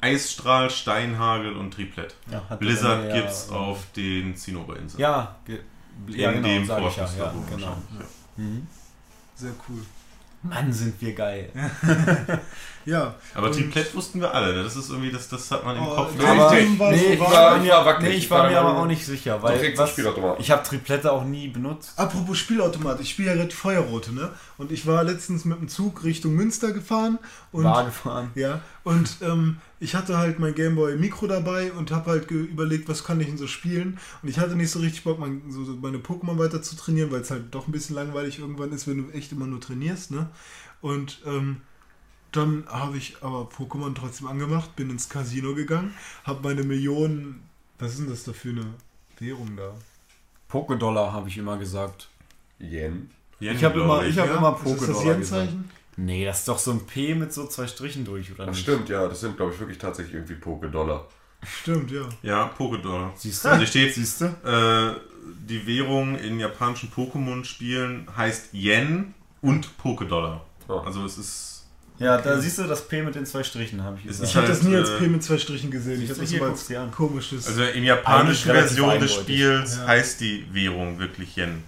Eisstrahl, 0.00 0.68
Steinhagel 0.70 1.54
und 1.56 1.72
Triplett. 1.72 2.14
Ja, 2.30 2.40
Blizzard 2.56 3.08
ja, 3.08 3.20
gibt's 3.20 3.46
ja, 3.50 3.56
auf 3.56 3.90
den 3.96 4.36
Zinnoberinseln. 4.36 5.00
Ja, 5.00 5.36
ge- 5.46 5.60
ja 6.08 6.30
in 6.30 6.42
genau, 6.42 6.48
dem 6.48 6.66
sag 6.66 6.78
ich 6.78 6.96
ja, 6.96 7.04
ja, 7.04 7.06
Forschungslabor 7.08 7.44
genau. 7.50 7.66
ja. 7.66 8.44
Mhm. 8.44 8.66
Sehr 9.36 9.52
cool. 9.68 9.82
Mann, 10.44 10.72
sind 10.72 11.00
wir 11.00 11.14
geil. 11.14 11.50
Ja. 12.86 13.14
Aber 13.34 13.46
und- 13.46 13.54
Triplett 13.54 13.94
wussten 13.94 14.20
wir 14.20 14.34
alle, 14.34 14.52
ne? 14.54 14.62
das 14.62 14.76
ist 14.76 14.90
irgendwie, 14.90 15.10
das, 15.10 15.26
das 15.28 15.50
hat 15.50 15.64
man 15.64 15.74
im 15.76 15.82
Oh, 15.84 15.94
Kopf. 15.94 16.10
nee, 16.18 16.24
Aber- 16.26 16.38
war 16.38 16.52
nee, 16.52 16.98
so 16.98 17.12
ich 17.14 17.20
war- 17.20 17.58
mir, 17.58 17.70
war 17.72 17.86
wackelig. 17.86 18.10
nee, 18.10 18.16
ich 18.18 18.30
war 18.30 18.42
war 18.42 18.50
mir 18.50 18.60
aber 18.60 18.76
auch 18.78 18.84
nicht 18.86 19.06
sicher, 19.06 19.42
weil 19.42 19.74
was, 19.78 19.96
ich 20.38 20.50
habe 20.50 20.62
Triplette 20.62 21.10
auch 21.10 21.24
nie 21.24 21.48
benutzt. 21.48 21.94
Apropos 21.98 22.36
Spielautomat, 22.36 23.00
ich 23.00 23.08
spiele 23.08 23.30
ja 23.30 23.36
gerade 23.36 23.54
Feuerrote, 23.54 24.14
ne? 24.14 24.28
Und 24.58 24.70
ich 24.70 24.86
war 24.86 25.02
letztens 25.02 25.46
mit 25.46 25.58
dem 25.58 25.68
Zug 25.68 26.04
Richtung 26.04 26.34
Münster 26.34 26.72
gefahren 26.72 27.18
und 27.52 27.64
War 27.64 27.86
gefahren. 27.86 28.30
Ja, 28.34 28.60
und 28.82 29.16
ähm, 29.22 29.56
ich 29.84 29.94
hatte 29.94 30.16
halt 30.16 30.38
mein 30.38 30.54
Gameboy 30.54 30.96
Mikro 30.96 31.26
dabei 31.26 31.70
und 31.70 31.90
habe 31.90 32.12
halt 32.12 32.30
überlegt, 32.30 32.88
was 32.88 33.04
kann 33.04 33.20
ich 33.20 33.26
denn 33.26 33.36
so 33.36 33.46
spielen. 33.46 33.98
Und 34.22 34.30
ich 34.30 34.38
hatte 34.38 34.56
nicht 34.56 34.70
so 34.70 34.78
richtig 34.78 35.04
Bock, 35.04 35.18
mein, 35.18 35.42
so, 35.50 35.60
meine 35.60 35.98
Pokémon 35.98 36.38
weiter 36.38 36.62
zu 36.62 36.74
trainieren, 36.74 37.12
weil 37.12 37.20
es 37.20 37.30
halt 37.30 37.54
doch 37.54 37.68
ein 37.68 37.72
bisschen 37.72 37.94
langweilig 37.94 38.38
irgendwann 38.38 38.72
ist, 38.72 38.88
wenn 38.88 38.96
du 38.96 39.10
echt 39.12 39.30
immer 39.32 39.46
nur 39.46 39.60
trainierst, 39.60 40.10
ne? 40.10 40.30
Und 40.80 41.20
ähm, 41.26 41.60
dann 42.32 42.64
habe 42.66 42.96
ich 42.96 43.18
aber 43.20 43.42
Pokémon 43.42 43.94
trotzdem 43.94 44.26
angemacht, 44.26 44.74
bin 44.74 44.88
ins 44.88 45.10
Casino 45.10 45.54
gegangen, 45.54 45.94
habe 46.24 46.40
meine 46.42 46.64
Millionen 46.64 47.42
Was 47.78 47.92
ist 47.92 48.00
denn 48.00 48.08
das 48.08 48.24
da 48.24 48.32
für 48.32 48.50
eine 48.50 48.64
Währung 49.18 49.54
da? 49.54 49.74
Pokédollar 50.50 51.12
habe 51.12 51.28
ich 51.28 51.36
immer 51.36 51.58
gesagt. 51.58 52.08
Yen. 52.58 53.10
Yen, 53.38 53.54
Ich 53.54 53.64
habe 53.64 53.80
immer, 53.80 54.04
ich 54.06 54.18
hab 54.18 54.34
immer 54.34 54.58
Ist 54.64 54.64
das 54.64 54.88
das 54.88 54.96
Pokédollar 54.96 55.18
gesagt. 55.18 55.50
Yen-Zeichen? 55.50 55.70
Nee, 55.96 56.24
das 56.24 56.40
ist 56.40 56.48
doch 56.48 56.58
so 56.58 56.72
ein 56.72 56.86
P 56.86 57.14
mit 57.14 57.32
so 57.32 57.46
zwei 57.46 57.66
Strichen 57.66 58.04
durch, 58.04 58.32
oder 58.32 58.44
Ach, 58.44 58.48
nicht? 58.48 58.60
stimmt, 58.60 58.88
ja, 58.88 59.06
das 59.06 59.20
sind, 59.20 59.36
glaube 59.36 59.52
ich, 59.52 59.60
wirklich 59.60 59.78
tatsächlich 59.78 60.14
irgendwie 60.14 60.34
Poké-Dollar. 60.34 61.06
Stimmt, 61.46 61.90
ja. 61.90 62.02
Ja, 62.22 62.50
Pokédollar. 62.58 63.10
Siehst 63.16 63.44
du? 63.44 63.48
Also 63.50 63.66
steht, 63.66 63.94
Siehst 63.94 64.22
du? 64.22 64.24
äh, 64.24 64.98
die 65.46 65.66
Währung 65.66 66.16
in 66.18 66.40
japanischen 66.40 66.90
Pokémon-Spielen 66.90 68.08
heißt 68.16 68.54
Yen 68.54 69.14
und 69.42 69.68
Pokédollar. 69.82 70.40
Oh. 70.68 70.78
Also 70.78 71.04
es 71.04 71.18
ist 71.18 71.66
Ja, 71.98 72.16
da 72.18 72.40
siehst 72.40 72.58
du 72.58 72.64
das 72.64 72.88
P 72.88 73.02
mit 73.02 73.14
den 73.14 73.26
zwei 73.26 73.42
Strichen, 73.44 73.82
habe 73.84 73.98
ich 73.98 74.06
Es 74.06 74.20
gesagt. 74.20 74.30
Ich 74.30 74.36
habe 74.36 74.46
halt, 74.48 74.56
das 74.58 74.62
nie 74.66 74.74
als 74.74 74.88
äh, 74.88 74.98
P 74.98 75.06
mit 75.08 75.22
zwei 75.22 75.36
Strichen 75.38 75.70
gesehen. 75.70 76.02
Ich 76.02 76.08
habe 76.10 76.20
das 76.20 76.30
hier, 76.30 76.38
immer 76.40 76.50
als 76.50 76.66
komisches. 76.96 77.46
Also 77.46 77.62
in 77.62 77.84
japanischen 77.84 78.50
Version 78.50 78.98
des. 78.98 79.12
Spiels 79.14 79.76
Ja. 79.76 79.86
heißt 79.86 80.20
die 80.22 80.46
Währung 80.52 80.98
wirklich 80.98 81.36
Yen. 81.36 81.62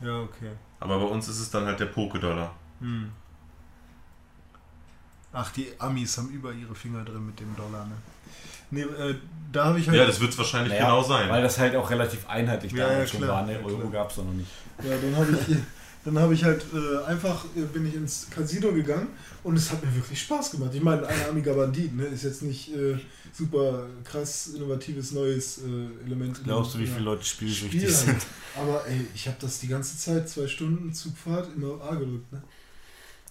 ja, 0.00 0.18
okay. 0.20 0.50
Aber 0.80 0.98
bei 0.98 1.06
uns 1.06 1.28
ist 1.28 1.38
es 1.38 1.48
dann 1.48 1.64
halt 1.66 1.78
der 1.78 1.94
Pokédollar. 1.94 2.50
Hm. 2.80 3.08
Ach, 5.32 5.50
die 5.52 5.68
Amis 5.78 6.18
haben 6.18 6.28
über 6.30 6.52
ihre 6.52 6.74
Finger 6.74 7.04
drin 7.04 7.26
mit 7.26 7.40
dem 7.40 7.54
Dollar, 7.56 7.86
ne? 7.86 7.94
Nee, 8.70 8.82
äh, 8.82 9.14
da 9.50 9.66
habe 9.66 9.78
ich 9.80 9.88
halt. 9.88 9.98
Ja, 9.98 10.06
das 10.06 10.20
wird 10.20 10.32
es 10.32 10.38
wahrscheinlich 10.38 10.72
Naja, 10.72 10.84
genau 10.86 11.02
sein. 11.02 11.28
Weil 11.28 11.42
das 11.42 11.58
halt 11.58 11.76
auch 11.76 11.90
relativ 11.90 12.26
einheitlich 12.28 12.72
Ja, 12.72 12.88
damals 12.88 13.10
ja, 13.12 13.18
schon 13.18 13.20
klar. 13.26 13.36
war. 13.40 13.46
Ne? 13.46 13.52
Ja, 13.60 13.66
Euro 13.66 13.88
gab 13.90 14.10
es 14.10 14.16
noch 14.16 14.24
nicht. 14.32 14.48
Ja, 14.82 14.96
dann 14.96 15.14
habe 15.16 15.32
ich, 15.32 15.56
dann 16.04 16.18
habe 16.18 16.34
ich 16.34 16.42
halt 16.44 16.64
äh, 16.74 17.04
einfach 17.04 17.44
äh, 17.54 17.60
bin 17.60 17.86
ich 17.86 17.94
ins 17.94 18.28
Casino 18.30 18.72
gegangen 18.72 19.08
und 19.44 19.56
es 19.56 19.70
hat 19.70 19.84
mir 19.84 19.94
wirklich 19.94 20.20
Spaß 20.22 20.52
gemacht. 20.52 20.70
Ich 20.74 20.82
meine, 20.82 21.06
ein 21.06 21.26
armiger 21.28 21.52
Bandit, 21.54 21.94
ne, 21.94 22.04
ist 22.06 22.24
jetzt 22.24 22.42
nicht 22.42 22.74
äh, 22.74 22.98
super 23.32 23.86
krass 24.04 24.48
innovatives 24.56 25.12
neues 25.12 25.58
äh, 25.58 26.06
Element. 26.06 26.42
Glaubst 26.44 26.74
du, 26.74 26.78
wie 26.78 26.84
Ja. 26.84 26.92
viele 26.92 27.04
Leute 27.04 27.24
spielsüchtig 27.24 27.80
Spiel 27.82 27.90
sind? 27.92 28.08
halt. 28.08 28.26
Aber 28.56 28.86
ey, 28.88 29.06
ich 29.14 29.26
habe 29.28 29.36
das 29.40 29.60
die 29.60 29.68
ganze 29.68 29.98
Zeit 29.98 30.28
zwei 30.30 30.46
Stunden 30.48 30.92
Zugfahrt 30.94 31.48
immer 31.54 31.78
A 31.82 31.94
gedrückt, 31.94 32.32
ne? 32.32 32.42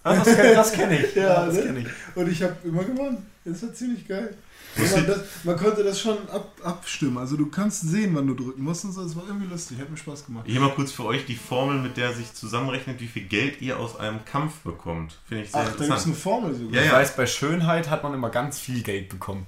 Ah, 0.04 0.16
das 0.16 0.24
kenne 0.36 0.54
das 0.54 0.72
kenn 0.72 0.90
ich. 0.92 1.14
Ja, 1.14 1.46
das 1.46 1.54
ne? 1.54 1.62
kenne 1.62 1.80
ich. 1.80 2.16
Und 2.16 2.28
ich 2.30 2.42
habe 2.42 2.56
immer 2.64 2.84
gewonnen. 2.84 3.26
Das 3.44 3.62
war 3.62 3.72
ziemlich 3.72 4.06
geil. 4.06 4.34
Man, 4.76 5.06
das, 5.06 5.18
man 5.44 5.56
konnte 5.58 5.84
das 5.84 6.00
schon 6.00 6.16
ab, 6.30 6.50
abstimmen. 6.64 7.18
Also 7.18 7.36
du 7.36 7.44
kannst 7.50 7.82
sehen, 7.82 8.14
wann 8.14 8.26
du 8.26 8.32
drücken 8.32 8.62
musst 8.62 8.86
und 8.86 8.92
so. 8.92 9.02
Es 9.02 9.14
war 9.14 9.24
irgendwie 9.26 9.46
lustig, 9.48 9.78
hat 9.78 9.90
mir 9.90 9.98
Spaß 9.98 10.24
gemacht. 10.24 10.44
Hier 10.46 10.60
mal 10.60 10.70
kurz 10.70 10.92
für 10.92 11.04
euch 11.04 11.26
die 11.26 11.34
Formel, 11.36 11.78
mit 11.78 11.98
der 11.98 12.14
sich 12.14 12.32
zusammenrechnet, 12.32 12.98
wie 12.98 13.06
viel 13.06 13.24
Geld 13.24 13.60
ihr 13.60 13.78
aus 13.78 13.96
einem 13.98 14.24
Kampf 14.24 14.60
bekommt. 14.60 15.18
Finde 15.28 15.44
ich 15.44 15.50
sehr 15.50 15.60
Ach, 15.60 15.64
da 15.64 15.70
gibt 15.72 15.80
es 15.82 15.86
eine 15.90 15.94
interessant. 15.96 16.16
Formel 16.16 16.54
sogar. 16.54 16.72
Ja, 16.74 16.80
Ich 16.80 16.86
ja. 16.86 16.92
weiß, 16.94 17.16
bei 17.16 17.26
Schönheit 17.26 17.90
hat 17.90 18.02
man 18.02 18.14
immer 18.14 18.30
ganz 18.30 18.58
viel 18.58 18.82
Geld 18.82 19.10
bekommen. 19.10 19.44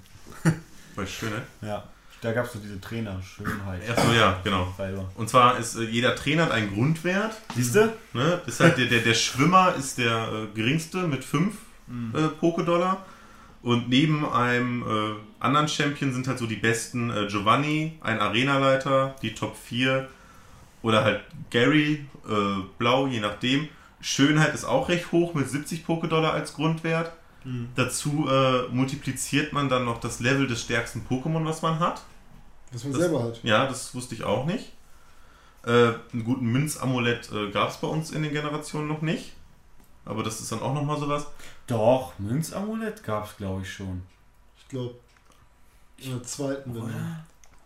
Voll 0.95 1.07
schön, 1.07 1.31
ne? 1.31 1.43
Ja. 1.67 1.85
Da 2.25 2.33
gab 2.33 2.47
es 2.47 2.55
so 2.55 2.59
diese 2.59 2.81
Trainer, 2.81 3.21
Schönheit. 3.23 3.83
Achso, 3.87 4.11
ja, 4.15 4.41
genau. 4.43 4.75
Und 5.15 5.29
zwar 5.29 5.59
ist 5.59 5.77
äh, 5.77 5.83
jeder 5.83 6.17
Trainer 6.17 6.45
hat 6.45 6.53
einen 6.53 6.73
Grundwert. 6.73 7.35
Siehst 7.55 7.75
du? 7.75 7.93
Ne? 8.15 8.41
Ist 8.47 8.61
halt 8.61 8.79
der, 8.79 8.87
der, 8.87 9.01
der 9.01 9.13
Schwimmer 9.13 9.75
ist 9.75 9.99
der 9.99 10.29
äh, 10.33 10.47
geringste 10.55 11.07
mit 11.07 11.23
5 11.23 11.55
äh, 12.15 12.19
Pokédollar. 12.41 12.97
Und 13.61 13.91
neben 13.91 14.27
einem 14.27 14.83
äh, 14.83 15.17
anderen 15.39 15.69
Champion 15.69 16.15
sind 16.15 16.27
halt 16.27 16.39
so 16.39 16.47
die 16.47 16.57
besten 16.57 17.11
äh, 17.11 17.27
Giovanni, 17.27 17.99
ein 18.01 18.19
Arenaleiter, 18.19 19.17
die 19.21 19.35
Top 19.35 19.55
4 19.55 20.09
oder 20.81 21.05
halt 21.05 21.21
Gary, 21.51 22.07
äh, 22.27 22.63
Blau, 22.79 23.07
je 23.07 23.21
nachdem. 23.21 23.69
Schönheit 24.01 24.55
ist 24.55 24.65
auch 24.65 24.89
recht 24.89 25.13
hoch 25.13 25.35
mit 25.35 25.51
70 25.51 25.85
Pokédollar 25.87 26.31
als 26.31 26.55
Grundwert. 26.55 27.13
Dazu 27.75 28.27
äh, 28.31 28.69
multipliziert 28.73 29.53
man 29.53 29.69
dann 29.69 29.85
noch 29.85 30.01
das 30.01 30.21
Level 30.21 30.47
des 30.47 30.63
stärksten 30.63 31.07
Pokémon, 31.07 31.45
was 31.45 31.61
man 31.61 31.79
hat. 31.79 32.01
Was 32.75 32.85
man 32.85 32.93
Das- 32.93 33.01
selber 33.03 33.23
hat. 33.25 33.41
Ja, 33.43 33.67
das 33.67 33.95
wusste 33.95 34.15
ich 34.15 34.25
auch 34.25 34.45
nicht. 34.45 34.73
Äh, 35.65 35.93
einen 36.13 36.25
guten 36.25 36.47
Münzamulett 36.47 37.31
äh, 37.33 37.51
gab 37.51 37.71
es 37.71 37.79
bei 37.79 37.87
uns 37.89 38.11
in 38.11 38.23
den 38.23 38.33
Generationen 38.33 38.87
noch 38.89 39.01
nicht. 39.01 39.33
Aber 40.05 40.23
das 40.23 40.41
ist 40.41 40.53
dann 40.53 40.61
auch 40.61 40.75
nochmal 40.75 40.99
sowas. 40.99 41.27
Doch, 41.67 42.13
Münzamulett 42.19 43.03
gab 43.03 43.25
es, 43.31 43.37
glaube 43.39 43.63
ich, 43.63 43.73
schon. 43.73 44.03
Ich 44.59 44.69
glaube, 44.69 44.95
in 45.97 46.11
der 46.11 46.23
zweiten 46.23 46.75
Wende. 46.75 46.93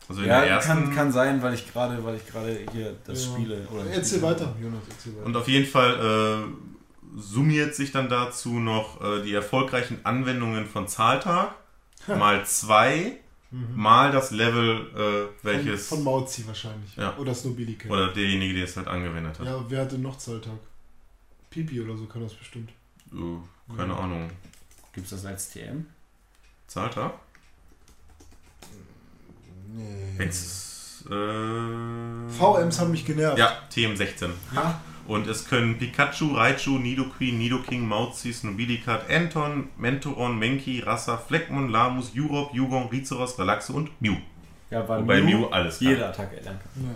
Also 0.09 0.23
in 0.23 0.29
Ja, 0.29 0.41
der 0.43 0.51
ersten. 0.51 0.69
kann, 0.71 0.95
kann 0.95 1.13
sein, 1.13 1.43
weil 1.43 1.55
ich 1.55 1.71
gerade, 1.73 2.03
weil 2.05 2.15
ich 2.15 2.27
gerade 2.27 2.57
hier 2.73 2.95
das 3.05 3.27
Ja. 3.27 3.33
spiele. 3.33 3.67
Oder 3.73 3.87
Erzähl 3.91 4.23
weiter, 4.23 4.55
Jonas, 4.63 4.81
erzähl 4.89 5.15
weiter. 5.17 5.27
Und 5.27 5.37
auf 5.37 5.49
jeden 5.49 5.67
Fall 5.67 6.47
äh, 6.47 7.21
summiert 7.21 7.75
sich 7.75 7.91
dann 7.91 8.09
dazu 8.09 8.61
noch 8.61 9.01
äh, 9.03 9.23
die 9.23 9.35
erfolgreichen 9.35 9.99
Anwendungen 10.05 10.67
von 10.67 10.87
Zahltag 10.87 11.55
mal 12.07 12.47
zwei 12.47 13.19
mal 13.51 14.13
das 14.13 14.31
Level, 14.31 14.91
äh, 14.95 15.45
welches. 15.45 15.89
Von, 15.89 15.99
von 15.99 16.05
Mauzi 16.05 16.47
wahrscheinlich. 16.47 16.97
Ja. 16.97 17.17
Oder 17.17 17.35
Snobilike. 17.35 17.89
oder 17.89 18.13
derjenige, 18.13 18.55
der 18.55 18.65
es 18.65 18.77
halt 18.77 18.89
angewendet 18.89 19.39
hat. 19.39 19.47
Ja, 19.47 19.65
wer 19.69 19.83
hatte 19.83 19.99
noch 19.99 20.19
Zahltag? 20.19 20.59
Pipi 21.51 21.81
oder 21.81 21.97
so 21.97 22.07
kann 22.07 22.23
das 22.23 22.35
bestimmt. 22.35 22.71
Äh, 23.13 23.77
keine 23.77 23.97
Ahnung. 23.97 24.31
Gibt 24.93 25.07
es 25.07 25.11
das 25.11 25.25
als 25.25 25.51
TM? 25.51 25.87
Zahltag? 26.67 27.15
Nee. 29.75 30.15
Wenn's, 30.17 31.05
äh, 31.07 32.29
VMs 32.29 32.81
haben 32.81 32.91
mich 32.91 33.05
genervt. 33.05 33.39
Ja, 33.39 33.63
TM16. 33.73 34.31
Ja. 34.55 34.81
Und 35.09 35.27
es 35.27 35.49
können 35.49 35.79
Pikachu, 35.79 36.35
Raichu, 36.35 36.79
Nidoqueen, 36.79 37.39
Nidoking, 37.39 37.89
Mauzi, 37.89 38.31
Snobilikat, 38.31 39.09
Anton, 39.11 39.71
Mentoron, 39.79 40.39
Menki, 40.39 40.81
Rassa, 40.81 41.17
Fleckmon, 41.17 41.71
Lamus, 41.71 42.13
Jurop, 42.15 42.55
Yugon, 42.55 42.89
Rizeros, 42.89 43.39
Relaxe 43.39 43.73
und 43.73 43.91
Mew. 44.03 44.17
Ja, 44.71 44.87
weil 44.87 45.01
Wobei 45.01 45.23
Mew 45.23 45.47
alles 45.47 45.79
kann. 45.79 45.89
jede 45.89 46.07
Attacke 46.07 46.37
erlernen 46.37 46.61
kann. 46.61 46.85
Ja. 46.85 46.95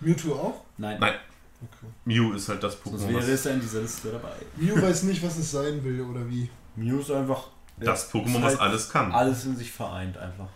Mewtwo 0.00 0.32
auch? 0.32 0.64
Nein, 0.78 0.98
Nein, 0.98 1.14
Okay. 1.62 1.86
Mew 2.04 2.34
ist 2.34 2.48
halt 2.50 2.62
das 2.62 2.78
sonst 2.82 3.02
Pokémon, 3.04 3.08
wäre 3.08 3.18
was, 3.18 3.28
es 3.28 3.44
ja 3.44 3.52
in 3.52 3.60
dieser 3.60 3.80
Liste 3.80 4.10
dabei. 4.10 4.32
Mew 4.56 4.80
weiß 4.80 5.04
nicht, 5.04 5.22
was 5.22 5.38
es 5.38 5.50
sein 5.50 5.82
will 5.84 6.00
oder 6.02 6.28
wie. 6.28 6.48
Mew 6.76 7.00
ist 7.00 7.10
einfach 7.10 7.48
das 7.78 8.10
ja, 8.12 8.20
Pokémon, 8.20 8.36
ist 8.36 8.42
was 8.42 8.44
halt 8.52 8.60
alles 8.60 8.90
kann. 8.90 9.12
alles 9.12 9.44
in 9.46 9.56
sich 9.56 9.70
vereint 9.72 10.16
einfach. 10.18 10.48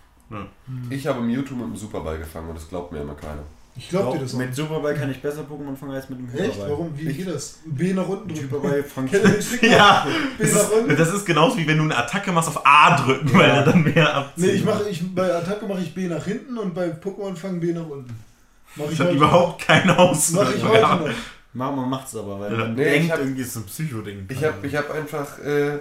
Ich 0.91 1.07
habe 1.07 1.21
Mewtwo 1.23 1.55
mit 1.55 1.67
dem 1.67 1.77
Superball 1.77 2.19
gefangen 2.19 2.49
und 2.51 2.55
das 2.55 2.69
glaubt 2.69 2.93
mir 2.93 3.01
immer 3.01 3.15
keiner. 3.15 3.43
Ich 3.83 3.89
glaub 3.89 4.13
dir 4.13 4.19
das 4.21 4.35
auch. 4.35 4.39
mit 4.39 4.55
Superball 4.55 4.95
kann 4.95 5.11
ich 5.11 5.23
besser 5.23 5.41
Pokémon 5.41 5.75
fangen 5.75 5.93
als 5.93 6.09
mit 6.11 6.19
dem 6.19 6.29
Echt? 6.35 6.55
Hyperball. 6.55 6.71
Warum? 6.71 6.93
Wie 6.99 7.13
geht 7.13 7.27
das? 7.29 7.61
B 7.65 7.93
nach 7.95 8.07
unten 8.07 8.29
drücken. 8.29 8.43
Hyperball 8.43 8.83
fangt? 8.95 9.11
Ja, 9.63 10.07
B 10.39 10.45
das 10.45 10.53
nach 10.55 10.71
unten? 10.73 10.91
ist, 10.91 11.01
das 11.01 11.13
ist 11.15 11.25
genauso 11.25 11.57
wie 11.57 11.67
wenn 11.67 11.79
du 11.79 11.85
eine 11.85 11.97
Attacke 11.97 12.31
machst 12.31 12.49
auf 12.51 12.65
A 12.67 12.97
drücken, 12.97 13.33
weil 13.33 13.49
er 13.51 13.65
dann 13.65 13.83
mehr 13.83 14.15
abzieht. 14.15 14.45
Nee, 14.45 14.51
ich 14.53 14.65
mache, 14.65 14.89
ich, 14.89 15.15
bei 15.15 15.35
Attacke 15.35 15.67
mache 15.67 15.81
ich 15.81 15.95
B 15.95 16.07
nach 16.09 16.25
hinten 16.25 16.59
und 16.59 16.75
bei 16.75 16.89
Pokémon 16.91 17.35
fangen 17.37 17.59
B 17.61 17.73
nach 17.73 17.87
unten. 17.89 18.15
Mach 18.77 18.85
ich 18.85 18.91
das 18.91 19.01
hat 19.01 19.07
heute 19.09 19.17
überhaupt 19.17 19.67
keine. 19.67 19.99
Auswirkung. 19.99 20.47
Mach 20.49 20.57
ich 20.57 20.63
heute 20.65 20.81
Ja. 20.81 20.97
noch. 20.97 21.09
Man 21.53 21.89
macht's 21.91 22.15
aber, 22.15 22.39
weil 22.39 22.53
Ja. 22.53 22.59
man 22.59 22.75
Nee, 22.75 22.85
ich 22.85 22.93
denkt, 22.93 23.13
hab- 23.13 23.19
irgendwie 23.19 23.43
ist 23.43 23.49
es 23.49 23.57
ein 23.57 23.65
Psycho-Ding. 23.67 24.27
Ich 24.29 24.45
habe 24.45 24.65
ich 24.67 24.77
hab 24.77 24.91
einfach. 24.95 25.39
Äh, 25.41 25.79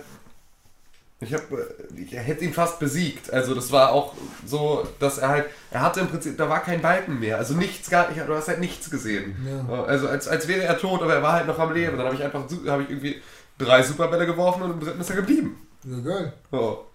ich 1.22 1.33
habe. 1.33 1.75
Ich 1.95 2.14
hätte 2.14 2.45
ihn 2.45 2.53
fast 2.53 2.80
besiegt. 2.80 3.31
Also, 3.33 3.53
das 3.53 3.72
war 3.72 3.91
auch 3.91 4.14
so, 4.45 4.88
dass 4.99 5.17
er 5.17 5.30
halt. 5.30 5.45
Er 5.72 5.81
hatte 5.81 5.99
im 5.99 6.07
Prinzip. 6.07 6.38
Da 6.38 6.49
war 6.49 6.61
kein 6.61 6.81
Balken 6.81 7.19
mehr. 7.19 7.38
Also, 7.38 7.56
nichts 7.56 7.89
gar 7.89 8.09
nicht. 8.09 8.25
Du 8.25 8.33
hast 8.33 8.48
halt 8.48 8.59
nichts 8.59 8.89
gesehen. 8.89 9.35
Ja. 9.45 9.83
Also, 9.83 10.07
als, 10.07 10.27
als 10.27 10.48
wäre 10.48 10.64
er 10.64 10.77
tot, 10.77 11.01
aber 11.01 11.15
er 11.15 11.23
war 11.23 11.33
halt 11.33 11.48
noch 11.48 11.59
am 11.59 11.73
Leben. 11.73 11.98
Dann 11.98 12.06
habe 12.06 12.15
ich 12.15 12.23
einfach. 12.23 12.43
habe 12.67 12.83
ich 12.83 12.89
irgendwie 12.89 13.22
drei 13.57 13.83
Superbälle 13.83 14.25
geworfen 14.25 14.64
und 14.64 14.72
im 14.72 14.80
dritten 14.80 15.01
ist 15.01 15.09
er 15.09 15.17
geblieben. 15.17 15.57
Ja, 15.83 15.99
geil. 15.99 16.33
So. 16.51 16.85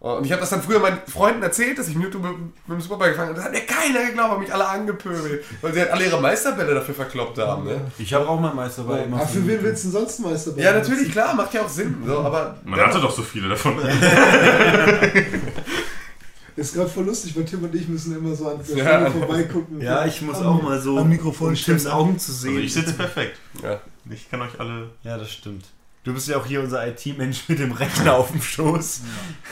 Und 0.00 0.24
ich 0.24 0.32
habe 0.32 0.40
das 0.40 0.48
dann 0.48 0.62
früher 0.62 0.78
meinen 0.78 0.98
Freunden 1.06 1.42
erzählt, 1.42 1.78
dass 1.78 1.86
ich 1.88 1.94
Mewtwo 1.94 2.20
mit, 2.20 2.32
mit 2.38 2.52
dem 2.68 2.80
Superball 2.80 3.10
gefangen 3.10 3.28
habe. 3.28 3.36
Das 3.36 3.44
hat 3.44 3.52
mir 3.52 3.60
keiner 3.66 4.06
geglaubt, 4.06 4.30
haben 4.30 4.40
mich 4.40 4.52
alle 4.52 4.66
angepöbelt. 4.66 5.44
Weil 5.60 5.74
sie 5.74 5.80
halt 5.80 5.90
alle 5.90 6.06
ihre 6.06 6.18
Meisterbälle 6.20 6.74
dafür 6.74 6.94
verkloppt 6.94 7.36
haben. 7.36 7.64
Ne? 7.64 7.80
Ich 7.98 8.14
habe 8.14 8.26
auch 8.26 8.40
mal 8.40 8.54
Meisterball 8.54 9.02
immer 9.02 9.18
Aber 9.18 9.26
für 9.26 9.46
wen 9.46 9.62
willst 9.62 9.84
du 9.84 9.88
denn 9.90 10.00
sonst 10.00 10.18
Meister 10.20 10.52
Ja, 10.56 10.72
natürlich, 10.72 11.12
klar, 11.12 11.34
macht 11.34 11.52
ja 11.52 11.60
auch 11.60 11.68
Sinn. 11.68 12.02
So, 12.06 12.18
aber 12.20 12.56
Man 12.64 12.80
hatte 12.80 12.98
doch 12.98 13.10
so 13.14 13.20
viele 13.22 13.50
davon. 13.50 13.76
Ist 16.56 16.74
gerade 16.74 16.90
voll 16.90 17.04
lustig, 17.04 17.34
weil 17.36 17.44
Tim 17.44 17.62
und 17.64 17.74
ich 17.74 17.88
müssen 17.88 18.16
immer 18.16 18.34
so 18.34 18.48
an 18.48 18.58
der 18.66 18.76
Ja. 18.76 18.84
Stelle 18.84 19.10
vorbeigucken. 19.10 19.80
Ja, 19.80 20.04
ich 20.04 20.20
muss 20.22 20.38
Am- 20.38 20.46
auch 20.46 20.62
mal 20.62 20.80
so 20.80 20.98
am 20.98 21.08
Mikrofon 21.08 21.50
um 21.50 21.56
stehen. 21.56 21.76
Tims 21.76 21.86
Augen 21.90 22.18
zu 22.18 22.32
sehen. 22.32 22.50
Also 22.54 22.60
ich 22.64 22.74
sitze 22.74 22.92
perfekt. 22.94 23.38
Ja. 23.62 23.80
Ich 24.10 24.28
kann 24.30 24.42
euch 24.42 24.58
alle. 24.58 24.90
Ja, 25.02 25.16
das 25.16 25.30
stimmt. 25.30 25.66
Du 26.04 26.12
bist 26.12 26.26
ja 26.28 26.36
auch 26.38 26.46
hier 26.46 26.60
unser 26.60 26.86
IT-Mensch 26.86 27.48
mit 27.48 27.58
dem 27.60 27.72
Rechner 27.72 28.14
auf 28.14 28.30
dem 28.32 28.42
Schoß. 28.42 29.02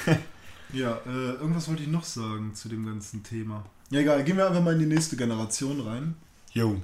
Ja, 0.06 0.16
äh, 0.74 1.30
irgendwas 1.40 1.68
wollte 1.68 1.82
ich 1.82 1.88
noch 1.88 2.04
sagen 2.04 2.54
zu 2.54 2.68
dem 2.68 2.84
ganzen 2.86 3.22
Thema. 3.22 3.64
Ja, 3.90 4.00
egal, 4.00 4.22
gehen 4.24 4.36
wir 4.36 4.46
einfach 4.48 4.62
mal 4.62 4.74
in 4.74 4.80
die 4.80 4.86
nächste 4.94 5.16
Generation 5.16 5.80
rein. 5.80 6.14
Jo. 6.52 6.76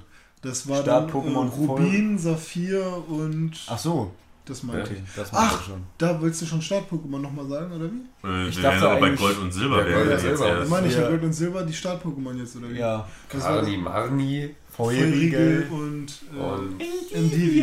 Das 0.43 0.69
war 0.69 0.83
Start 0.83 1.11
dann 1.15 1.23
äh, 1.25 1.29
Pokémon 1.29 1.49
Rubin, 1.51 2.19
Saphir 2.19 3.05
und 3.09 3.53
Ach 3.67 3.79
so. 3.79 4.13
das 4.47 4.63
meinte 4.63 4.83
Okay, 4.91 5.03
ich. 5.07 5.15
das 5.15 5.31
Ach. 5.33 5.63
schon. 5.65 5.83
Da 5.99 6.21
willst 6.21 6.41
du 6.43 6.47
schon 6.47 6.61
Start-Pokémon 6.61 7.19
nochmal 7.19 7.47
sagen, 7.47 7.73
oder 7.73 7.91
wie? 7.91 8.27
Äh, 8.27 8.49
Ich 8.49 8.61
dachte 8.61 8.89
aber 8.91 9.01
bei 9.01 9.11
Gold 9.11 9.39
und 9.39 9.53
Silber 9.53 9.89
Ja, 9.89 9.97
wir 9.97 10.03
und 10.03 10.11
jetzt 10.11 10.21
Silber. 10.23 10.47
Ich 10.47 10.59
erst. 10.59 10.71
meine, 10.71 10.87
ich 10.87 10.93
Ja. 10.95 10.99
habe 11.01 11.11
Gold 11.11 11.25
und 11.25 11.33
Silber 11.33 11.63
die 11.63 11.73
Start-Pokémon 11.73 12.37
jetzt, 12.39 12.57
oder 12.57 12.71
wie? 12.71 12.79
Ja. 12.79 13.09
Das 13.31 13.43
war 13.43 13.61
Karni, 13.61 13.77
Marni 13.79 14.55
Feurigel. 14.71 15.67
und, 15.71 16.07
äh, 16.35 16.39
und 16.41 16.81
Endivie. 17.13 17.61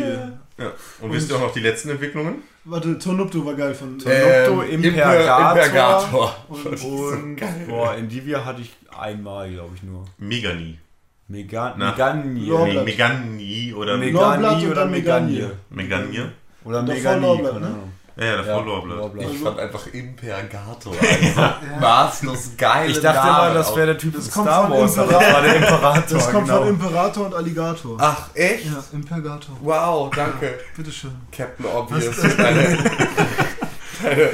Ja. 0.58 0.72
Und 1.00 1.12
wisst 1.12 1.30
ihr 1.30 1.36
auch 1.36 1.40
noch 1.40 1.52
die 1.52 1.60
letzten 1.60 1.90
Entwicklungen? 1.90 2.36
Warte, 2.64 2.98
Tonupto 2.98 3.44
war 3.44 3.54
geil 3.54 3.74
von. 3.74 3.98
Tonopto, 3.98 4.62
Ähm, 4.62 4.84
Impergator. 4.84 5.50
Impergator. 5.50 6.36
Und 6.48 7.68
boah, 7.68 7.94
Endivia 7.96 8.44
hatte 8.44 8.62
ich 8.62 8.72
einmal, 8.96 9.50
glaube 9.50 9.74
ich, 9.74 9.82
nur. 9.82 10.04
Megani. 10.18 10.78
Megan 11.28 11.74
Na. 11.78 11.90
Meganie. 11.90 12.46
Lorblatt. 12.46 12.84
Nee, 12.84 12.92
Megani 12.92 13.74
oder 13.74 13.94
und 13.94 14.70
oder. 14.70 14.86
Meganie. 14.86 15.46
Meganie. 15.70 16.20
Oder 16.64 16.82
Davor 16.82 17.91
Ja, 18.16 18.24
ja, 18.24 18.36
davor 18.36 18.66
Ja. 18.66 18.94
Lorblatt. 18.96 19.30
Ich 19.32 19.38
fand 19.38 19.58
einfach 19.58 19.86
Impergator 19.86 20.92
einfach 21.00 21.60
maßlos 21.80 22.50
geil. 22.58 22.90
Ich 22.90 23.00
dachte 23.00 23.26
immer, 23.28 23.54
das 23.54 23.74
wäre 23.74 23.86
der 23.86 23.98
Typ 23.98 24.14
Das 24.14 24.28
von 24.28 24.44
kommt 24.44 24.48
Star 24.48 24.68
von 24.68 24.80
Wars, 24.80 24.98
aber 24.98 25.12
Imperator. 25.12 25.22
das 25.22 25.32
war 25.34 25.42
der 25.42 25.56
Imperator. 25.56 26.18
Das 26.18 26.30
kommt 26.30 26.46
genau. 26.46 26.58
von 26.58 26.68
Imperator 26.68 27.26
und 27.26 27.34
Alligator. 27.34 27.96
Ach, 27.98 28.28
echt? 28.34 28.66
Ja, 28.66 28.84
Impergator. 28.92 29.56
Wow, 29.60 30.10
danke. 30.14 30.58
Bitteschön. 30.76 31.12
Captain 31.30 31.66
Obvious. 31.66 32.16
Deine, 32.36 32.78
deine 34.02 34.30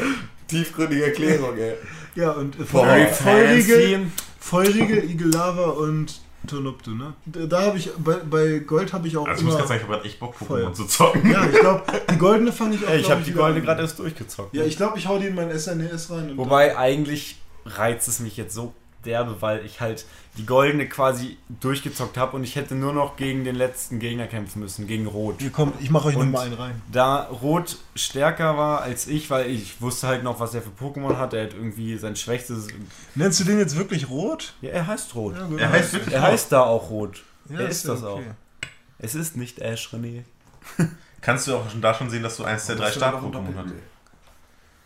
tiefgründige 0.48 1.04
Erklärung, 1.06 1.56
ey. 1.56 1.74
Ja, 2.14 2.30
und 2.32 2.56
Boah. 2.72 2.96
Feurige, 3.12 4.00
feurige 4.40 5.00
Igellava 5.04 5.70
und 5.70 6.20
Tonupto, 6.48 6.90
ne? 6.90 7.14
Da, 7.26 7.46
da 7.46 7.62
habe 7.66 7.78
ich, 7.78 7.90
bei, 7.98 8.14
bei 8.16 8.58
Gold 8.58 8.92
habe 8.92 9.06
ich 9.06 9.16
auch 9.16 9.26
Also 9.28 9.40
ich 9.40 9.46
muss 9.46 9.56
ganz 9.56 9.68
sagen, 9.68 9.80
ich 9.80 9.84
habe 9.86 9.94
gerade 9.96 10.08
echt 10.08 10.18
Bock. 10.18 10.34
Pokémon 10.36 10.72
zu 10.72 10.84
zocken. 10.86 11.30
ja, 11.30 11.46
ich 11.46 11.60
glaube, 11.60 11.82
die 12.12 12.18
goldene 12.18 12.52
fange 12.52 12.74
ich 12.76 12.84
auch, 12.84 12.90
Ey, 12.92 13.00
ich 13.00 13.10
habe 13.10 13.22
die 13.22 13.30
wieder 13.30 13.42
Golde 13.42 13.60
an. 13.60 13.64
gerade 13.66 13.82
erst 13.82 13.98
durchgezockt. 13.98 14.54
Ja, 14.54 14.64
ich 14.64 14.76
glaube, 14.76 14.98
ich 14.98 15.06
hau 15.06 15.18
die 15.18 15.26
in 15.26 15.34
mein 15.34 15.56
SNES 15.56 16.10
rein. 16.10 16.30
Und 16.30 16.38
Wobei 16.38 16.76
eigentlich 16.76 17.36
reizt 17.64 18.08
es 18.08 18.20
mich 18.20 18.36
jetzt 18.36 18.54
so 18.54 18.72
derbe, 19.04 19.40
weil 19.40 19.64
ich 19.64 19.80
halt 19.80 20.04
die 20.36 20.46
Goldene 20.46 20.88
quasi 20.88 21.36
durchgezockt 21.48 22.16
habe 22.16 22.36
und 22.36 22.44
ich 22.44 22.56
hätte 22.56 22.74
nur 22.74 22.92
noch 22.92 23.16
gegen 23.16 23.44
den 23.44 23.54
letzten 23.54 23.98
Gegner 23.98 24.26
kämpfen 24.26 24.60
müssen, 24.60 24.86
gegen 24.86 25.06
Rot. 25.06 25.40
Ihr 25.40 25.50
kommt, 25.50 25.80
ich 25.80 25.90
mache 25.90 26.08
euch 26.08 26.16
nochmal 26.16 26.46
einen 26.46 26.54
rein. 26.54 26.82
Da 26.92 27.24
Rot 27.24 27.78
stärker 27.94 28.56
war 28.56 28.82
als 28.82 29.06
ich, 29.06 29.30
weil 29.30 29.50
ich 29.50 29.80
wusste 29.80 30.06
halt 30.06 30.22
noch, 30.22 30.40
was 30.40 30.54
er 30.54 30.62
für 30.62 30.70
Pokémon 30.70 31.16
hat. 31.16 31.32
Er 31.34 31.44
hat 31.44 31.54
irgendwie 31.54 31.96
sein 31.98 32.16
schwächstes. 32.16 32.68
Nennst 33.14 33.40
du 33.40 33.44
den 33.44 33.58
jetzt 33.58 33.76
wirklich 33.76 34.08
rot? 34.08 34.54
Ja, 34.60 34.70
er 34.70 34.86
heißt 34.86 35.14
Rot. 35.14 35.34
gut. 35.48 35.60
Er 35.60 35.70
heißt 35.70 35.92
wirklich 35.94 36.14
Er 36.14 36.22
heißt 36.22 36.52
da 36.52 36.62
auch 36.62 36.90
Rot. 36.90 37.22
Ja, 37.48 37.60
er 37.60 37.68
ist 37.68 37.84
ja 37.84 37.94
das 37.94 38.04
auch. 38.04 38.18
okay. 38.18 38.32
Es 38.98 39.14
ist 39.14 39.36
nicht 39.36 39.60
Ash 39.60 39.88
René. 39.92 40.24
Kannst 41.20 41.46
du 41.46 41.56
auch 41.56 41.70
schon 41.70 41.80
da 41.80 41.94
schon 41.94 42.10
sehen, 42.10 42.22
dass 42.22 42.36
du 42.36 42.44
eins 42.44 42.66
der 42.66 42.76
drei 42.76 42.90
Stab-Pokémon 42.90 43.54
hast? 43.56 43.72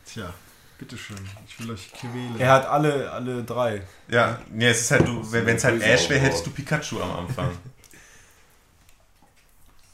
Tja, 0.07 0.33
bitteschön. 0.83 1.17
Ich 1.47 1.59
will 1.61 1.73
euch 1.73 1.93
quälen. 1.93 2.35
Er 2.39 2.51
hat 2.51 2.67
alle, 2.67 3.11
alle 3.11 3.45
drei. 3.45 3.83
Ja, 4.09 4.39
nee, 4.51 4.69
es 4.69 4.81
ist 4.81 4.91
halt, 4.91 5.07
du, 5.07 5.31
wenn 5.31 5.47
es 5.57 5.63
halt 5.65 5.81
Ash 5.81 6.09
wäre, 6.11 6.21
hättest 6.21 6.45
du 6.47 6.51
Pikachu 6.51 7.01
am 7.01 7.27
Anfang. 7.27 7.51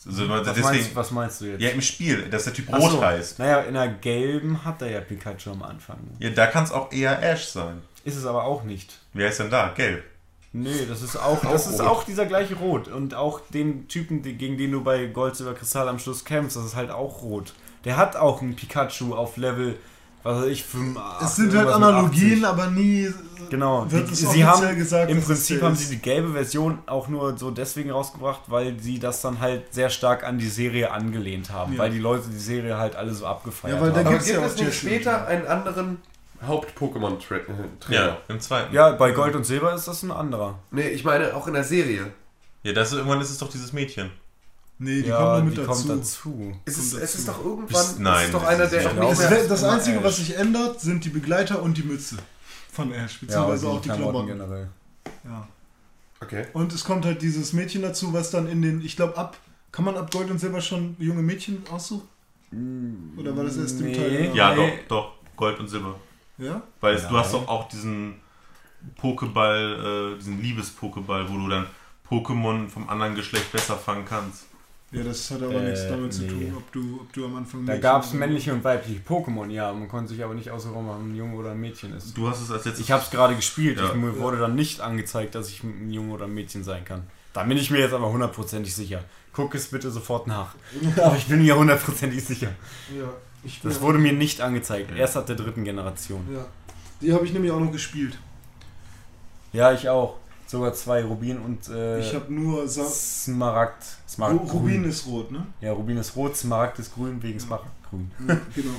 Also, 0.07 0.27
Was, 0.27 0.43
deswegen, 0.43 0.65
meinst, 0.65 0.97
was 0.97 1.11
meinst 1.11 1.41
du 1.43 1.45
jetzt? 1.45 1.61
ja, 1.61 1.69
im 1.69 1.83
Spiel, 1.83 2.31
dass 2.31 2.45
der 2.45 2.55
Typ 2.55 2.69
Ach 2.71 2.79
Rot 2.79 2.93
so. 2.93 3.05
heißt. 3.05 3.39
Naja, 3.41 3.61
in 3.61 3.75
der 3.75 3.89
gelben 3.89 4.65
hat 4.65 4.81
er 4.81 4.91
ja 4.91 5.01
Pikachu 5.03 5.51
am 5.51 5.63
Anfang. 5.63 5.99
Ja, 6.19 6.31
da 6.31 6.47
kann 6.47 6.65
es 6.65 6.73
auch 6.73 6.91
eher 6.93 7.23
Ash 7.23 7.45
sein. 7.49 7.83
Ist 8.05 8.17
es 8.17 8.25
aber 8.25 8.45
auch 8.45 8.63
nicht. 8.63 9.01
Wer 9.13 9.29
ist 9.29 9.39
denn 9.39 9.51
da? 9.51 9.69
Gelb. 9.77 10.03
Nee, 10.55 10.87
das 10.89 11.03
ist 11.03 11.17
auch, 11.17 11.43
das 11.43 11.67
ist 11.67 11.81
auch 11.83 12.05
dieser 12.05 12.25
gleiche 12.25 12.55
Rot. 12.55 12.89
Und 12.89 13.13
auch 13.13 13.41
den 13.51 13.87
Typen, 13.89 14.23
gegen 14.23 14.57
den 14.57 14.73
du 14.73 14.83
bei 14.83 15.05
Gold, 15.07 15.37
Silber, 15.37 15.53
Kristall 15.53 15.89
am 15.89 15.99
Schluss 15.99 16.25
kämpfst, 16.25 16.57
das 16.57 16.65
ist 16.65 16.77
halt 16.77 16.91
auch 16.91 17.21
Rot. 17.21 17.53
Der 17.85 17.99
hat 17.99 18.17
auch 18.17 18.41
einen 18.41 18.57
Pikachu 18.57 19.15
auf 19.15 19.37
Level, 19.37 19.77
was 20.23 20.43
weiß 20.43 20.47
ich, 20.51 20.65
5, 20.65 20.99
es 21.23 21.37
sind 21.37 21.55
halt 21.55 21.69
Analogien, 21.69 22.45
aber 22.45 22.67
nie. 22.69 23.09
Genau, 23.51 23.91
Wird 23.91 24.09
die, 24.11 24.13
es 24.13 24.31
sie 24.31 24.45
haben 24.45 24.77
gesagt, 24.77 25.11
im 25.11 25.19
es 25.19 25.25
Prinzip 25.25 25.63
haben 25.63 25.75
sie 25.75 25.95
die 25.97 26.03
gelbe 26.03 26.33
Version 26.33 26.81
auch 26.87 27.09
nur 27.09 27.39
so 27.39 27.51
deswegen 27.51 27.91
rausgebracht, 27.91 28.43
weil 28.49 28.79
sie 28.79 28.99
das 28.99 29.23
dann 29.23 29.41
halt 29.41 29.73
sehr 29.73 29.89
stark 29.89 30.23
an 30.25 30.39
die 30.39 30.49
Serie 30.49 30.91
angelehnt 30.91 31.51
haben, 31.51 31.73
Ja. 31.73 31.79
weil 31.79 31.91
die 31.91 31.99
Leute 31.99 32.29
die 32.29 32.39
Serie 32.39 32.77
halt 32.77 32.95
alle 32.95 33.15
so 33.15 33.25
abgefeiert 33.27 33.77
Ja, 33.77 33.81
weil 33.81 33.91
da 33.93 33.99
haben. 34.01 34.07
Aber 34.09 34.17
gibt 34.19 34.29
ja 34.29 34.45
es 34.45 34.55
auch 34.55 34.59
nicht 34.65 34.75
später 34.75 35.27
einen 35.27 35.47
anderen 35.47 36.03
Haupt-Pokémon-Trainer? 36.47 37.55
Ja, 37.89 38.19
im 38.29 38.41
zweiten. 38.41 38.75
Ja, 38.75 38.91
bei 38.91 39.13
Gold 39.13 39.35
und 39.35 39.45
Silber 39.45 39.75
ist 39.75 39.89
das 39.89 40.03
ein 40.03 40.11
anderer. 40.11 40.59
Nee, 40.71 40.89
ich 40.89 41.05
meine 41.05 41.35
auch 41.35 41.47
in 41.47 41.55
der 41.55 41.65
Serie. 41.65 42.13
Ja, 42.65 42.73
das 42.73 42.89
ist, 42.93 42.99
irgendwann 42.99 43.21
ist 43.21 43.31
es 43.31 43.39
doch 43.39 43.49
dieses 43.51 43.73
Mädchen. 43.73 44.11
Nee, 44.81 45.03
die 45.03 45.09
ja, 45.09 45.17
kommt 45.17 45.39
noch 45.39 45.45
mit 45.45 45.53
die 45.57 45.57
dazu. 45.67 45.87
kommt 45.89 46.01
dazu. 46.01 46.57
Es 46.65 46.79
ist, 46.79 46.91
Kommt 46.93 47.03
es 47.03 47.15
ist 47.17 47.29
dazu. 47.29 47.39
doch 47.41 47.45
irgendwann. 47.47 47.67
Bis- 47.87 47.99
nein, 47.99 48.15
es 48.21 48.25
ist 48.27 48.35
doch 48.35 48.41
das 48.43 48.49
einer, 48.49 48.67
der 48.67 48.79
nicht 48.79 48.89
auch 49.03 49.09
nicht 49.11 49.21
Das, 49.31 49.49
das 49.49 49.63
immer 49.63 49.73
Einzige, 49.73 50.05
was 50.05 50.17
sich 50.19 50.37
ändert, 50.37 50.81
sind 50.81 51.05
die 51.05 51.09
Begleiter 51.09 51.63
und 51.63 51.77
die 51.77 51.83
Mütze 51.83 52.17
von 52.73 52.93
Ash, 52.93 53.19
beziehungsweise 53.21 53.69
auch 53.69 53.81
die 53.81 53.89
Klamotten. 53.89 54.27
generell. 54.29 54.69
Ja. 55.25 55.49
Okay. 56.21 56.47
Und 56.53 56.73
es 56.73 56.85
kommt 56.85 57.05
halt 57.05 57.23
dieses 57.23 57.53
Mädchen 57.53 57.83
dazu, 57.83 58.13
was 58.13 58.31
dann 58.31 58.49
in 58.49 58.63
den, 58.63 58.81
ich 58.81 58.95
glaube, 58.97 59.17
ab, 59.17 59.37
kann 59.73 59.85
man 59.85 59.97
ab 59.97 60.11
Gold 60.13 60.31
und 60.31 60.39
Silber 60.39 60.61
schon 60.61 60.95
junge 60.99 61.23
Mädchen 61.23 61.63
aussuchen? 61.71 62.09
Oder 63.17 63.37
war 63.37 63.45
das 63.45 63.57
erst 63.57 63.81
im 63.81 63.87
Nee. 63.87 63.95
Teil? 63.97 64.23
danach? 64.23 64.35
Ja, 64.35 64.55
Nee. 64.55 64.79
doch, 64.89 65.03
doch. 65.03 65.13
Gold 65.37 65.59
und 65.61 65.69
Silber. 65.69 65.95
Ja? 66.39 66.63
Weil 66.81 66.95
es, 66.95 67.07
du 67.07 67.17
hast 67.17 67.35
doch 67.35 67.47
auch 67.49 67.69
diesen 67.69 68.15
Pokéball, 69.01 70.15
äh, 70.15 70.19
diesen 70.19 70.41
Liebes-Pokéball, 70.41 71.29
wo 71.29 71.37
du 71.37 71.49
dann 71.49 71.67
Pokémon 72.09 72.69
vom 72.69 72.89
anderen 72.89 73.15
Geschlecht 73.15 73.53
besser 73.53 73.77
fangen 73.77 74.05
kannst. 74.05 74.47
Ja, 74.91 75.03
das 75.03 75.31
hat 75.31 75.43
aber 75.43 75.55
Äh, 75.55 75.71
nichts 75.71 75.87
damit 75.87 76.13
zu 76.15 76.23
nee. 76.23 76.29
tun, 76.29 76.55
ob 76.57 76.73
du, 76.73 77.01
ob 77.03 77.13
du 77.13 77.27
am 77.27 77.37
Anfang 77.37 77.67
Da 77.67 77.77
gab 77.77 78.05
es 78.05 78.15
männliche 78.15 78.55
und 78.55 78.65
weibliche 78.65 79.01
Pokémon, 79.01 79.51
ja. 79.51 79.71
Man 79.73 79.87
konnte 79.87 80.09
sich 80.09 80.25
aber 80.25 80.35
nicht 80.35 80.51
aussuchen, 80.51 80.77
ob 80.77 80.87
man 80.87 81.11
ein 81.11 81.15
Junge 81.15 81.37
oder 81.37 81.51
ein 81.51 81.61
Mädchen 81.61 81.95
ist. 81.95 82.17
Du 82.17 82.27
hast 82.29 82.41
es 82.41 82.51
als 82.51 82.65
letztes. 82.65 82.85
Ich 82.85 82.91
habe 82.91 83.03
es 83.03 83.11
gerade 83.11 83.37
gespielt. 83.37 83.79
Ja. 83.79 83.87
Ich, 83.89 83.95
mir 83.95 84.19
wurde 84.19 84.39
dann 84.39 84.55
nicht 84.55 84.81
angezeigt, 84.81 85.35
dass 85.35 85.51
ich 85.51 85.63
ein 85.63 85.91
Junge 85.91 86.15
oder 86.15 86.25
ein 86.25 86.33
Mädchen 86.33 86.65
sein 86.65 86.85
kann. 86.87 87.03
Da 87.35 87.43
bin 87.43 87.59
ich 87.59 87.71
mir 87.71 87.81
jetzt 87.81 87.93
aber 87.93 88.11
hundertprozentig 88.11 88.75
sicher. 88.75 89.05
Guck 89.35 89.55
es 89.55 89.69
bitte 89.69 89.91
sofort 89.91 90.27
nach. 90.27 90.55
Aber 90.97 91.17
ich 91.17 91.27
bin 91.27 91.43
mir 91.43 91.55
hundertprozentig 91.57 92.25
sicher. 92.25 92.49
Ja, 92.99 93.13
ich 93.45 93.61
Das 93.63 93.83
wurde 93.83 93.99
mir 93.99 94.15
nicht 94.15 94.41
angezeigt. 94.41 94.91
Erst 94.97 95.19
ab 95.19 95.27
der 95.27 95.37
dritten 95.37 95.65
Generation. 95.65 96.27
Ja. 96.33 96.47
Die 97.03 97.13
habe 97.13 97.27
ich 97.27 97.33
nämlich 97.35 97.53
auch 97.53 97.61
noch 97.61 97.71
gespielt. 97.71 98.19
Ja, 99.53 99.73
ich 99.73 99.89
auch. 99.89 100.17
Sogar 100.49 100.73
zwei 100.73 101.05
Rubin 101.05 101.39
und 101.39 101.69
äh, 101.69 102.01
ich 102.01 102.15
habe 102.15 102.33
nur 102.33 102.67
Sa 102.67 102.85
Smaragd. 102.87 103.83
Ru 103.83 104.09
Smaragd 104.09 104.53
Rubin 104.55 104.81
grün. 104.81 104.85
ist 104.91 105.07
rot, 105.07 105.31
ne? 105.31 105.47
Ja, 105.61 105.73
Rubin 105.73 105.99
ist 105.99 106.17
rot, 106.17 106.35
Smaragd 106.37 106.79
ist 106.79 106.95
grün 106.95 107.23
wegen 107.23 107.39
Smaragdgrün. 107.39 108.11
Ja, 108.27 108.41
genau. 108.55 108.75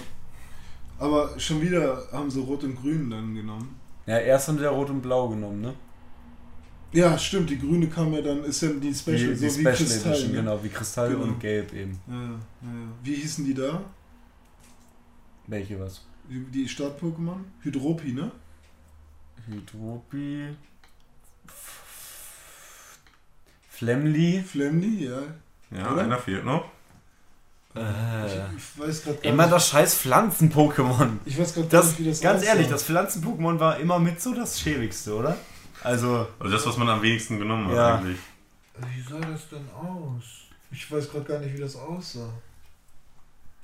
Aber 0.97 1.39
schon 1.39 1.61
wieder 1.61 2.01
haben 2.11 2.29
sie 2.29 2.39
Rot 2.41 2.63
und 2.63 2.75
Grün 2.75 3.09
dann 3.09 3.33
genommen. 3.35 3.79
Ja, 4.07 4.17
erst 4.17 4.47
haben 4.47 4.57
sie 4.57 4.63
ja 4.65 4.71
rot 4.71 4.89
und 4.89 5.01
blau 5.01 5.29
genommen, 5.29 5.61
ne? 5.61 5.73
Ja, 6.91 7.15
stimmt, 7.19 7.51
die 7.51 7.59
grüne 7.59 7.87
kam 7.87 8.11
ja 8.13 8.21
dann, 8.21 8.43
ist 8.43 8.61
ja 8.61 8.69
die 8.69 8.91
Special, 8.93 9.17
die, 9.17 9.27
die 9.27 9.35
so 9.35 9.43
wie 9.45 9.49
Special 9.61 9.75
Kristall. 9.75 10.11
Edition, 10.13 10.31
ne? 10.31 10.37
genau, 10.39 10.63
wie 10.63 10.69
Kristall 10.69 11.09
Genau. 11.11 11.23
und 11.23 11.39
Gelb 11.39 11.71
eben. 11.73 11.99
Ja, 12.07 12.13
ja, 12.15 12.29
ja. 12.31 12.87
Wie 13.03 13.13
hießen 13.13 13.45
die 13.45 13.53
da? 13.53 13.79
Welche 15.45 15.79
was? 15.79 16.01
Die 16.27 16.39
die 16.45 16.67
Start-Pokémon? 16.67 17.37
Hydropi, 17.61 18.11
ne? 18.13 18.31
Hydropi. 19.47 20.47
Flemly. 23.79 24.43
Flemly, 24.45 25.05
ja. 25.07 25.19
ja, 25.71 25.91
oder? 25.91 26.03
einer 26.03 26.17
fehlt 26.17 26.43
noch. 26.45 26.65
Äh, 27.75 28.25
Ich 28.57 28.77
weiß 28.79 29.03
gerade 29.03 29.19
immer 29.21 29.47
das 29.47 29.69
scheiß 29.69 29.95
Pflanzen-Pokémon. 29.95 31.17
Ich 31.25 31.39
weiß 31.39 31.53
gerade 31.53 31.67
gar 31.67 31.81
Das, 31.81 31.91
nicht, 31.91 31.99
wie 31.99 32.09
das 32.09 32.19
ganz 32.21 32.41
aussah. 32.41 32.49
ehrlich, 32.51 32.67
das 32.67 32.83
Pflanzen-Pokémon 32.83 33.59
war 33.59 33.77
immer 33.77 33.99
mit 33.99 34.21
so 34.21 34.33
das 34.33 34.59
schäbigste, 34.59 35.15
oder? 35.15 35.37
Also, 35.83 36.27
Also 36.39 36.53
das, 36.55 36.65
was 36.65 36.77
man 36.77 36.89
am 36.89 37.01
wenigsten 37.01 37.39
genommen 37.39 37.67
hat 37.69 37.75
Ja. 37.75 37.95
eigentlich. 37.95 38.17
Wie 38.77 39.01
sah 39.01 39.19
das 39.19 39.47
denn 39.49 39.67
aus? 39.73 40.23
Ich 40.71 40.91
weiß 40.91 41.09
gerade 41.11 41.25
gar 41.25 41.39
nicht, 41.39 41.53
wie 41.55 41.59
das 41.61 41.75
aussah. 41.75 42.29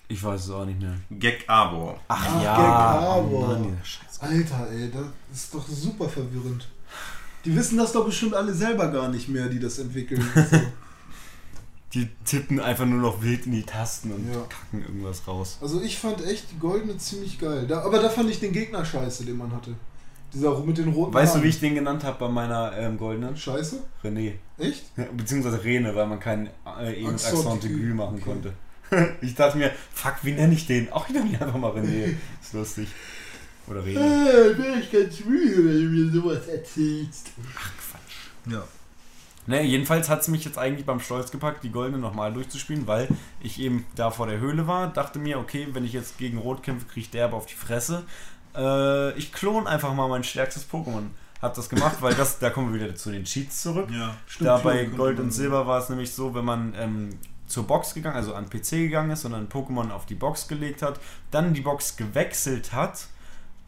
ich 0.07 0.23
weiß 0.23 0.45
es 0.45 0.49
auch 0.51 0.65
nicht 0.65 0.79
mehr. 0.79 0.95
Gek 1.09 1.43
Arbor. 1.47 1.99
Ach, 2.07 2.25
Ach, 2.29 2.41
ja, 2.43 2.55
Gekabo. 2.57 3.37
oh 3.37 3.47
Mann. 3.47 3.81
Alter, 4.21 4.69
ey, 4.71 4.91
das 4.91 5.05
ist 5.33 5.53
doch 5.53 5.67
super 5.67 6.07
verwirrend. 6.07 6.67
Die 7.45 7.55
wissen 7.55 7.77
das 7.77 7.91
doch 7.91 8.05
bestimmt 8.05 8.33
alle 8.33 8.53
selber 8.53 8.87
gar 8.87 9.09
nicht 9.09 9.29
mehr, 9.29 9.47
die 9.47 9.59
das 9.59 9.79
entwickeln. 9.79 10.23
So. 10.51 10.59
Die 11.93 12.09
tippen 12.25 12.59
einfach 12.59 12.85
nur 12.85 12.99
noch 12.99 13.21
wild 13.21 13.45
in 13.45 13.53
die 13.53 13.63
Tasten 13.63 14.11
und 14.11 14.27
Ja. 14.29 14.41
kacken 14.49 14.81
irgendwas 14.81 15.25
raus. 15.29 15.59
Also 15.61 15.79
ich 15.81 15.97
fand 15.97 16.25
echt 16.25 16.51
die 16.51 16.59
goldene 16.59 16.97
ziemlich 16.97 17.39
geil. 17.39 17.67
Da, 17.67 17.83
aber 17.83 17.99
da 17.99 18.09
fand 18.09 18.29
ich 18.29 18.41
den 18.41 18.51
Gegner 18.51 18.83
scheiße, 18.83 19.23
den 19.23 19.37
man 19.37 19.53
hatte. 19.53 19.75
Dieser 20.33 20.59
mit 20.59 20.77
den 20.77 20.89
roten 20.89 21.13
Weißt 21.13 21.31
du, 21.31 21.35
Haaren. 21.35 21.43
wie 21.45 21.49
ich 21.49 21.59
den 21.61 21.73
genannt 21.75 22.03
habe 22.03 22.17
bei 22.19 22.27
meiner 22.27 22.73
ähm, 22.77 22.97
goldenen? 22.97 23.37
Scheiße? 23.37 23.81
René. 24.03 24.33
Echt? 24.57 24.83
Beziehungsweise 25.15 25.63
Rene, 25.63 25.95
weil 25.95 26.07
man 26.07 26.19
kein 26.19 26.49
äh, 26.81 26.99
eben 26.99 27.11
Accent 27.13 27.63
aigu. 27.63 27.93
machen 27.93 28.15
Okay. 28.15 28.23
konnte. 28.25 28.53
ich 29.21 29.33
dachte 29.33 29.57
mir, 29.57 29.71
fuck, 29.93 30.15
wie 30.23 30.33
nenne 30.33 30.53
ich 30.53 30.67
den? 30.67 30.89
Ach, 30.91 31.07
ich 31.07 31.13
nenne 31.15 31.29
ihn 31.29 31.35
einfach 31.37 31.57
mal 31.57 31.71
René. 31.71 32.15
Ist 32.41 32.51
lustig. 32.51 32.89
Oder 33.67 33.83
Rene. 33.83 33.99
Äh, 33.99 34.57
wäre 34.57 34.79
ich 34.79 34.91
ganz 34.91 35.19
müde, 35.25 35.57
wenn 35.57 35.83
du 35.83 35.89
mir 35.89 36.11
sowas 36.11 36.47
erzählst. 36.47 37.31
Ja. 38.45 38.63
Ne, 39.47 39.63
jedenfalls 39.63 40.09
hat 40.09 40.21
es 40.21 40.27
mich 40.27 40.43
jetzt 40.43 40.57
eigentlich 40.57 40.85
beim 40.85 40.99
Stolz 40.99 41.31
gepackt, 41.31 41.63
die 41.63 41.71
goldene 41.71 41.99
nochmal 41.99 42.33
durchzuspielen, 42.33 42.87
weil 42.87 43.07
ich 43.41 43.59
eben 43.59 43.85
da 43.95 44.09
vor 44.09 44.25
der 44.25 44.39
Höhle 44.39 44.65
war, 44.65 44.91
dachte 44.91 45.19
mir, 45.19 45.37
okay, 45.37 45.67
wenn 45.73 45.85
ich 45.85 45.93
jetzt 45.93 46.17
gegen 46.17 46.39
Rot 46.39 46.63
kämpfe, 46.63 46.87
kriege 46.87 47.01
ich 47.01 47.09
derbe 47.11 47.35
auf 47.35 47.45
die 47.45 47.55
Fresse. 47.55 48.03
Äh, 48.55 49.15
ich 49.17 49.31
klon 49.31 49.67
einfach 49.67 49.93
mal 49.93 50.07
mein 50.07 50.23
stärkstes 50.23 50.67
Pokémon. 50.67 51.07
Hab 51.41 51.53
das 51.53 51.69
gemacht, 51.69 51.97
weil 51.99 52.15
das, 52.15 52.39
da 52.39 52.49
kommen 52.49 52.73
wir 52.73 52.81
wieder 52.81 52.95
zu 52.95 53.11
den 53.11 53.25
Cheats 53.25 53.61
zurück. 53.61 53.89
Ja, 53.91 54.15
stimmt. 54.25 54.47
Da 54.47 54.57
bei 54.57 54.87
Flo, 54.87 54.97
Gold 54.97 55.19
und 55.19 55.31
Silber 55.31 55.67
war 55.67 55.79
es 55.79 55.89
nämlich 55.89 56.11
so, 56.11 56.33
wenn 56.33 56.45
man 56.45 56.73
ähm, 56.75 57.09
zur 57.45 57.67
Box 57.67 57.93
gegangen, 57.93 58.15
also 58.15 58.33
an 58.33 58.49
PC 58.49 58.71
gegangen 58.71 59.11
ist 59.11 59.25
und 59.25 59.33
dann 59.33 59.47
Pokémon 59.47 59.91
auf 59.91 60.07
die 60.07 60.15
Box 60.15 60.47
gelegt 60.47 60.81
hat, 60.81 60.99
dann 61.29 61.53
die 61.53 61.61
Box 61.61 61.97
gewechselt 61.97 62.73
hat 62.73 63.09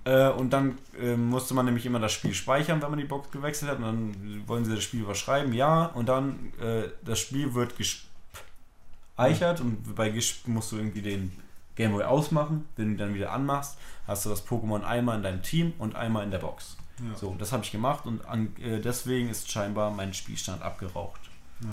äh, 0.07 0.29
und 0.29 0.51
dann 0.51 0.77
äh, 0.97 1.17
musste 1.17 1.53
man 1.53 1.65
nämlich 1.65 1.85
immer 1.85 1.99
das 1.99 2.13
Spiel 2.13 2.33
speichern, 2.33 2.81
wenn 2.81 2.89
man 2.89 2.99
die 2.99 3.05
Box 3.05 3.29
gewechselt 3.29 3.71
hat 3.71 3.79
und 3.79 3.83
dann 3.83 4.47
wollen 4.47 4.63
sie 4.63 4.73
das 4.73 4.83
Spiel 4.83 5.01
überschreiben, 5.01 5.51
ja, 5.51 5.87
und 5.87 6.07
dann 6.07 6.53
äh, 6.61 6.83
das 7.03 7.19
Spiel 7.19 7.53
wird 7.53 7.75
gespeichert 7.77 9.59
und 9.59 9.95
bei 9.95 10.09
Gesp 10.09 10.47
musst 10.47 10.71
du 10.71 10.77
irgendwie 10.77 11.01
den 11.01 11.33
Gameboy 11.75 12.05
ausmachen, 12.05 12.65
wenn 12.77 12.85
du 12.85 12.91
ihn 12.93 12.97
dann 12.97 13.13
wieder 13.15 13.33
anmachst, 13.33 13.77
hast 14.07 14.25
du 14.25 14.29
das 14.29 14.47
Pokémon 14.47 14.83
einmal 14.83 15.17
in 15.17 15.23
deinem 15.23 15.43
Team 15.43 15.73
und 15.77 15.95
einmal 15.95 16.23
in 16.23 16.31
der 16.31 16.39
Box. 16.39 16.77
Ja. 16.99 17.17
So, 17.17 17.35
das 17.37 17.51
habe 17.51 17.63
ich 17.65 17.71
gemacht 17.71 18.05
und 18.05 18.25
an, 18.25 18.55
äh, 18.61 18.79
deswegen 18.79 19.29
ist 19.29 19.51
scheinbar 19.51 19.91
mein 19.91 20.13
Spielstand 20.13 20.61
abgeraucht. 20.61 21.19
Ja. 21.61 21.69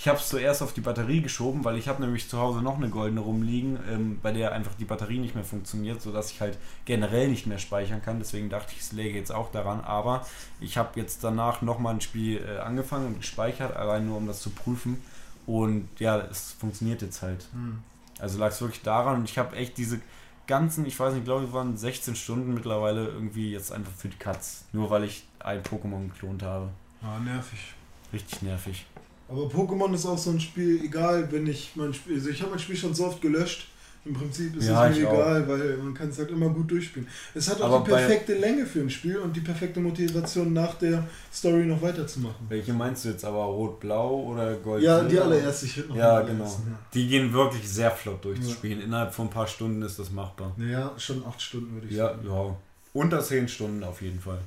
Ich 0.00 0.06
habe 0.06 0.18
es 0.18 0.28
zuerst 0.28 0.62
auf 0.62 0.72
die 0.72 0.80
Batterie 0.80 1.22
geschoben, 1.22 1.64
weil 1.64 1.76
ich 1.76 1.88
habe 1.88 2.00
nämlich 2.00 2.28
zu 2.28 2.38
Hause 2.38 2.62
noch 2.62 2.76
eine 2.76 2.88
goldene 2.88 3.20
rumliegen, 3.20 3.80
ähm, 3.90 4.20
bei 4.22 4.30
der 4.30 4.52
einfach 4.52 4.74
die 4.74 4.84
Batterie 4.84 5.18
nicht 5.18 5.34
mehr 5.34 5.42
funktioniert, 5.42 6.00
sodass 6.00 6.30
ich 6.30 6.40
halt 6.40 6.56
generell 6.84 7.26
nicht 7.26 7.48
mehr 7.48 7.58
speichern 7.58 8.00
kann. 8.00 8.20
Deswegen 8.20 8.48
dachte 8.48 8.72
ich, 8.76 8.80
es 8.80 8.92
läge 8.92 9.18
jetzt 9.18 9.32
auch 9.32 9.50
daran. 9.50 9.80
Aber 9.80 10.24
ich 10.60 10.78
habe 10.78 11.00
jetzt 11.00 11.24
danach 11.24 11.62
nochmal 11.62 11.94
ein 11.94 12.00
Spiel 12.00 12.40
äh, 12.46 12.60
angefangen 12.60 13.08
und 13.08 13.18
gespeichert, 13.18 13.76
allein 13.76 14.06
nur 14.06 14.18
um 14.18 14.28
das 14.28 14.40
zu 14.40 14.50
prüfen. 14.50 15.02
Und 15.46 15.88
ja, 15.98 16.18
es 16.18 16.52
funktioniert 16.52 17.02
jetzt 17.02 17.20
halt. 17.22 17.48
Hm. 17.52 17.82
Also 18.20 18.38
lag 18.38 18.52
es 18.52 18.60
wirklich 18.60 18.82
daran 18.82 19.16
und 19.16 19.28
ich 19.28 19.36
habe 19.36 19.56
echt 19.56 19.76
diese 19.78 20.00
ganzen, 20.46 20.86
ich 20.86 20.98
weiß 20.98 21.12
nicht, 21.14 21.24
glaube 21.24 21.46
ich, 21.46 21.52
waren 21.52 21.76
16 21.76 22.14
Stunden 22.14 22.54
mittlerweile 22.54 23.04
irgendwie 23.08 23.50
jetzt 23.50 23.72
einfach 23.72 23.92
für 23.92 24.08
die 24.08 24.16
Katz. 24.16 24.64
Nur 24.72 24.90
weil 24.90 25.02
ich 25.02 25.26
ein 25.40 25.60
Pokémon 25.64 26.08
geklont 26.08 26.44
habe. 26.44 26.68
Ah, 27.02 27.18
nervig. 27.18 27.74
Richtig 28.12 28.42
nervig. 28.42 28.86
Aber 29.28 29.42
Pokémon 29.42 29.92
ist 29.94 30.06
auch 30.06 30.16
so 30.18 30.30
ein 30.30 30.40
Spiel, 30.40 30.82
egal, 30.84 31.30
wenn 31.30 31.46
ich 31.46 31.72
mein 31.74 31.92
Spiel, 31.92 32.14
also 32.14 32.30
ich 32.30 32.40
habe 32.40 32.50
mein 32.52 32.58
Spiel 32.60 32.76
schon 32.76 32.94
so 32.94 33.06
oft 33.06 33.20
gelöscht. 33.20 33.68
Im 34.04 34.14
Prinzip 34.14 34.56
ist 34.56 34.68
Ja, 34.68 34.88
es 34.88 34.96
mir 34.96 35.06
auch. 35.10 35.12
egal, 35.12 35.46
weil 35.48 35.76
man 35.76 35.92
kann 35.92 36.08
es 36.08 36.18
halt 36.18 36.30
immer 36.30 36.48
gut 36.48 36.70
durchspielen. 36.70 37.06
Es 37.34 37.50
hat 37.50 37.60
auch 37.60 37.70
Aber 37.74 37.84
die 37.84 37.90
perfekte 37.90 38.34
Länge 38.38 38.64
für 38.64 38.80
ein 38.80 38.88
Spiel 38.88 39.18
und 39.18 39.36
die 39.36 39.40
perfekte 39.40 39.80
Motivation 39.80 40.52
nach 40.54 40.74
der 40.76 41.06
Story 41.34 41.66
noch 41.66 41.82
weiterzumachen. 41.82 42.46
Welche 42.48 42.72
meinst 42.72 43.04
du 43.04 43.10
jetzt 43.10 43.24
aber? 43.24 43.44
Rot-Blau 43.44 44.22
oder 44.30 44.54
Gold? 44.54 44.82
Ja, 44.82 45.02
die 45.02 45.18
allererste. 45.18 45.66
Ich 45.66 45.76
hätte 45.76 45.88
noch 45.88 45.96
Ja, 45.96 46.20
genau. 46.22 46.44
allerersten, 46.44 46.74
Die 46.94 47.06
gehen 47.08 47.32
wirklich 47.34 47.68
sehr 47.68 47.90
flott 47.90 48.24
Ja. 48.24 48.30
durchzuspielen. 48.30 48.80
Innerhalb 48.80 49.12
von 49.12 49.26
ein 49.26 49.30
paar 49.30 49.48
Stunden 49.48 49.82
ist 49.82 49.98
das 49.98 50.10
machbar. 50.10 50.54
Ja. 50.56 50.64
Naja, 50.64 50.92
schon 50.96 51.26
acht 51.26 51.42
Stunden 51.42 51.74
würde 51.74 51.88
ich 51.88 51.96
Ja, 51.96 52.06
sagen. 52.06 52.20
ja. 52.26 52.56
Unter 52.94 53.20
10 53.20 53.46
Stunden 53.48 53.84
auf 53.84 54.00
jeden 54.00 54.20
Fall. 54.20 54.40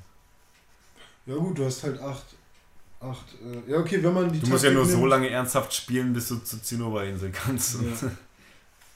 Ja 1.28 1.36
gut, 1.36 1.60
du 1.60 1.66
hast 1.66 1.84
halt 1.84 2.00
acht. 2.02 2.24
Acht 3.02 3.26
äh, 3.44 3.72
ja, 3.72 3.78
okay, 3.78 4.02
wenn 4.04 4.14
man 4.14 4.32
die 4.32 4.40
Du 4.40 4.48
musst 4.48 4.64
ja 4.64 4.72
nur 4.72 4.86
so 4.86 5.06
lange 5.06 5.30
ernsthaft 5.30 5.74
spielen, 5.74 6.14
bis 6.14 6.28
du 6.28 6.38
zur 6.38 6.62
Zinnoberinsel 6.62 7.32
kannst. 7.32 7.82
Ja. 7.82 8.12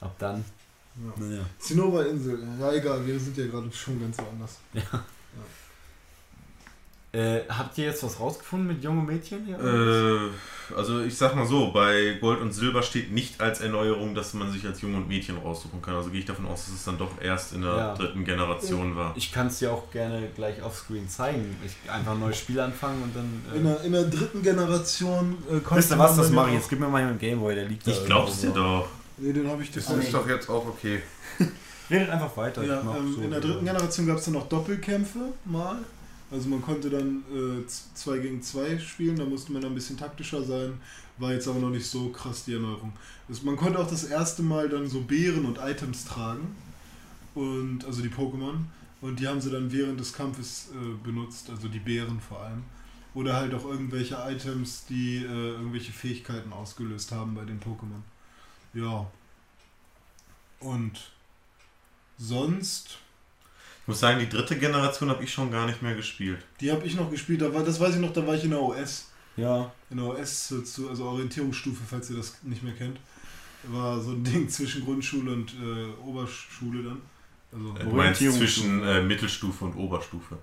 ab 0.00 0.14
dann. 0.18 0.44
Ja. 0.96 1.24
Naja. 1.24 1.42
Zinnoberinsel. 1.58 2.46
Ja, 2.58 2.72
egal, 2.72 3.06
wir 3.06 3.18
sind 3.18 3.36
ja 3.36 3.46
gerade 3.46 3.70
schon 3.72 4.00
ganz 4.00 4.16
woanders. 4.18 4.58
Äh, 7.12 7.40
habt 7.48 7.78
ihr 7.78 7.84
jetzt 7.86 8.02
was 8.02 8.20
rausgefunden 8.20 8.68
mit 8.68 8.82
junge 8.84 9.02
Mädchen 9.02 9.44
hier? 9.46 9.58
Äh, 9.58 10.74
also 10.76 11.00
ich 11.02 11.16
sag 11.16 11.34
mal 11.34 11.46
so, 11.46 11.70
bei 11.70 12.18
Gold 12.20 12.40
und 12.42 12.52
Silber 12.52 12.82
steht 12.82 13.10
nicht 13.12 13.40
als 13.40 13.60
Erneuerung, 13.60 14.14
dass 14.14 14.34
man 14.34 14.50
sich 14.52 14.66
als 14.66 14.82
Junge 14.82 14.98
und 14.98 15.08
Mädchen 15.08 15.38
raussuchen 15.38 15.80
kann. 15.80 15.94
Also 15.94 16.10
gehe 16.10 16.18
ich 16.20 16.26
davon 16.26 16.46
aus, 16.46 16.66
dass 16.66 16.74
es 16.74 16.84
dann 16.84 16.98
doch 16.98 17.10
erst 17.22 17.54
in 17.54 17.62
der 17.62 17.74
Ja. 17.76 17.94
dritten 17.94 18.24
Generation 18.24 18.96
war. 18.96 19.14
ich 19.16 19.32
kann 19.32 19.46
es 19.46 19.60
dir 19.60 19.72
auch 19.72 19.90
gerne 19.92 20.28
gleich 20.34 20.62
offscreen 20.62 21.08
zeigen. 21.08 21.56
Ich 21.64 21.90
einfach 21.90 22.12
ein 22.12 22.20
neues 22.20 22.38
Spiel 22.38 22.60
anfangen 22.60 23.02
und 23.02 23.16
dann. 23.16 23.42
In 23.54 23.64
Äh, 23.66 23.68
der, 23.70 23.84
in 23.84 23.92
der 23.92 24.04
dritten 24.04 24.42
Generation 24.42 25.38
äh, 25.48 25.60
konnte 25.60 25.76
wisst 25.76 25.92
ihr 25.92 25.98
was, 25.98 26.16
das 26.16 26.30
mache 26.30 26.48
ich 26.48 26.54
jetzt. 26.56 26.68
Gib 26.68 26.80
mir 26.80 26.88
mal 26.88 27.02
meinen 27.04 27.18
Gameboy, 27.18 27.54
der 27.54 27.64
liegt 27.66 27.86
da. 27.86 27.92
Ich 27.92 28.04
glaub's 28.04 28.40
dir 28.42 28.50
doch. 28.50 28.88
Nee, 29.16 29.32
den 29.32 29.48
habe 29.48 29.62
ich 29.62 29.70
Das 29.70 29.86
das 29.86 29.96
ist 29.96 30.12
doch 30.12 30.28
jetzt 30.28 30.50
auch 30.50 30.66
okay. 30.66 31.00
Redet 31.88 32.10
einfach 32.10 32.36
weiter. 32.36 32.64
Ja, 32.64 32.80
ähm, 32.80 33.14
so. 33.14 33.22
in 33.22 33.30
der 33.30 33.40
dritten 33.40 33.64
Generation 33.64 34.06
gab 34.08 34.18
es 34.18 34.24
dann 34.24 34.34
noch 34.34 34.48
Doppelkämpfe 34.48 35.20
mal. 35.44 35.76
Also 36.30 36.48
man 36.48 36.60
konnte 36.60 36.90
dann 36.90 37.22
2 37.66 38.18
gegen 38.18 38.42
2 38.42 38.78
spielen, 38.78 39.16
da 39.16 39.24
musste 39.24 39.52
man 39.52 39.62
dann 39.62 39.72
ein 39.72 39.76
bisschen 39.76 39.96
taktischer 39.96 40.42
sein. 40.42 40.80
War 41.18 41.32
jetzt 41.32 41.48
aber 41.48 41.60
noch 41.60 41.70
nicht 41.70 41.86
so 41.86 42.08
krass 42.10 42.44
die 42.44 42.54
Erneuerung. 42.54 42.92
Also 43.28 43.46
man 43.46 43.56
konnte 43.56 43.78
auch 43.78 43.88
das 43.88 44.04
erste 44.04 44.42
Mal 44.42 44.68
dann 44.68 44.88
so 44.88 45.00
Beeren 45.00 45.46
und 45.46 45.58
Items 45.58 46.04
tragen. 46.04 46.54
Und 47.34 47.84
also 47.84 48.02
die 48.02 48.08
Pokémon. 48.08 48.56
Und 49.00 49.20
die 49.20 49.28
haben 49.28 49.40
sie 49.40 49.50
dann 49.50 49.70
während 49.70 50.00
des 50.00 50.12
Kampfes 50.12 50.70
äh, 50.72 51.04
benutzt, 51.04 51.50
also 51.50 51.68
die 51.68 51.78
Beeren 51.78 52.20
vor 52.20 52.40
allem. 52.40 52.64
Oder 53.14 53.34
halt 53.34 53.54
auch 53.54 53.64
irgendwelche 53.64 54.16
Items, 54.16 54.84
die 54.86 55.16
äh, 55.18 55.52
irgendwelche 55.52 55.92
Fähigkeiten 55.92 56.52
ausgelöst 56.52 57.12
haben 57.12 57.34
bei 57.34 57.44
den 57.44 57.60
Pokémon. 57.60 58.02
Ja. 58.74 59.10
Und 60.60 61.12
sonst. 62.18 62.98
Ich 63.86 63.88
muss 63.88 64.00
sagen, 64.00 64.18
die 64.18 64.28
dritte 64.28 64.58
Generation 64.58 65.08
habe 65.10 65.22
ich 65.22 65.32
schon 65.32 65.48
gar 65.52 65.64
nicht 65.64 65.80
mehr 65.80 65.94
gespielt. 65.94 66.44
Die 66.60 66.72
habe 66.72 66.84
ich 66.84 66.96
noch 66.96 67.08
gespielt, 67.08 67.40
da 67.40 67.54
war, 67.54 67.62
das 67.62 67.78
weiß 67.78 67.94
ich 67.94 68.00
noch, 68.00 68.12
da 68.12 68.26
war 68.26 68.34
ich 68.34 68.42
in 68.42 68.50
der 68.50 68.60
OS. 68.60 69.12
Ja, 69.36 69.70
In 69.90 69.98
der 69.98 70.06
OS, 70.06 70.48
so 70.48 70.60
zu- 70.62 70.88
also 70.88 71.04
Orientierungsstufe, 71.04 71.82
falls 71.88 72.10
ihr 72.10 72.16
das 72.16 72.42
nicht 72.42 72.64
mehr 72.64 72.72
kennt. 72.72 72.98
War 73.62 74.00
so 74.00 74.10
ein 74.10 74.24
Ding 74.24 74.48
zwischen 74.48 74.84
Grundschule 74.84 75.30
und 75.32 75.54
äh, 75.62 75.86
Oberschule 76.04 76.82
dann. 76.82 77.02
Also, 77.52 77.68
Äh, 77.76 77.84
Du 77.84 77.90
meinst 77.94 78.20
Orientierungsstufe. 78.20 78.38
zwischen 78.52 78.82
äh, 78.82 79.02
Mittelstufe 79.02 79.64
und 79.66 79.76
Oberstufe. 79.76 80.36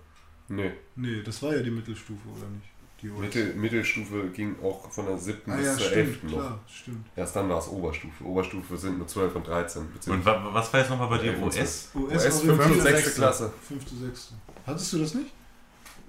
Nee, 0.47 0.71
nee, 0.95 1.21
das 1.21 1.41
war 1.43 1.53
ja 1.53 1.61
die 1.63 1.71
Mittelstufe, 1.71 2.27
oder 2.29 2.47
nicht? 2.49 2.67
Mittel, 3.03 3.53
Mittelstufe 3.55 4.29
ging 4.29 4.55
auch 4.63 4.89
von 4.91 5.05
der 5.05 5.17
7. 5.17 5.41
ah 5.51 5.55
bis 5.55 5.65
ja, 5.65 5.73
zur 5.73 5.81
stimmt, 5.87 5.97
11. 5.97 6.23
noch. 6.23 6.31
klar, 6.31 6.59
stimmt. 6.67 7.05
Erst 7.15 7.35
dann 7.35 7.49
war 7.49 7.59
es 7.59 7.67
Oberstufe. 7.67 8.23
Oberstufe 8.23 8.77
sind 8.77 8.97
nur 8.97 9.07
12 9.07 9.35
und 9.35 9.47
13. 9.47 9.81
Und 10.07 10.25
was 10.25 10.71
war 10.73 10.79
jetzt 10.79 10.89
nochmal 10.89 11.09
bei 11.09 11.17
dir? 11.17 11.41
OS? 11.41 11.57
OS, 11.57 11.89
OS 11.93 12.23
5. 12.41 12.43
und 12.43 12.59
Orientierung- 12.59 12.81
6. 12.81 13.15
Klasse. 13.15 13.53
Fünfte, 13.67 13.95
sechste. 13.95 14.33
Hattest 14.65 14.93
du 14.93 14.97
das 14.99 15.13
nicht? 15.15 15.31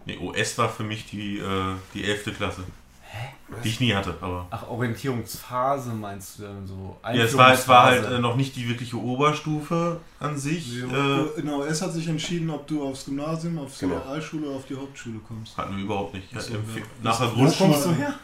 Nee, 0.06 0.18
OS 0.18 0.58
war 0.58 0.68
für 0.68 0.84
mich 0.84 1.06
die, 1.10 1.38
äh, 1.38 1.74
die 1.94 2.04
11. 2.04 2.32
Klasse. 2.36 2.64
Die 3.62 3.68
ich 3.68 3.78
nie 3.80 3.94
hatte, 3.94 4.14
aber. 4.20 4.46
Ach, 4.50 4.68
Orientierungsphase 4.68 5.90
meinst 5.90 6.38
du 6.38 6.42
dann 6.44 6.66
so? 6.66 6.96
Ja, 7.04 7.22
es 7.24 7.36
war, 7.36 7.52
es 7.52 7.68
war 7.68 7.84
halt 7.84 8.04
äh, 8.10 8.18
noch 8.18 8.36
nicht 8.36 8.56
die 8.56 8.68
wirkliche 8.68 8.96
Oberstufe 8.96 10.00
an 10.18 10.36
sich. 10.36 10.82
Nee, 10.82 10.96
Äh, 10.96 11.40
in 11.40 11.46
der 11.46 11.56
OS 11.58 11.82
hat 11.82 11.92
sich 11.92 12.08
entschieden, 12.08 12.50
ob 12.50 12.66
du 12.66 12.82
aufs 12.82 13.04
Gymnasium, 13.04 13.58
aufs 13.58 13.78
Genau. 13.78 13.98
Realschule 13.98 14.46
oder 14.48 14.56
auf 14.56 14.66
die 14.66 14.76
Hauptschule 14.76 15.20
kommst. 15.26 15.56
hatten 15.56 15.76
wir 15.76 15.84
überhaupt 15.84 16.14
nicht. 16.14 16.28
So, 16.40 16.54
ja. 16.54 16.58
Nach 17.02 17.18
der 17.18 17.28
Wo 17.28 17.32
Wo 17.32 17.36
Grundschule, 17.42 17.70
kommst 17.70 17.86
du 17.86 17.92
her? 17.92 18.14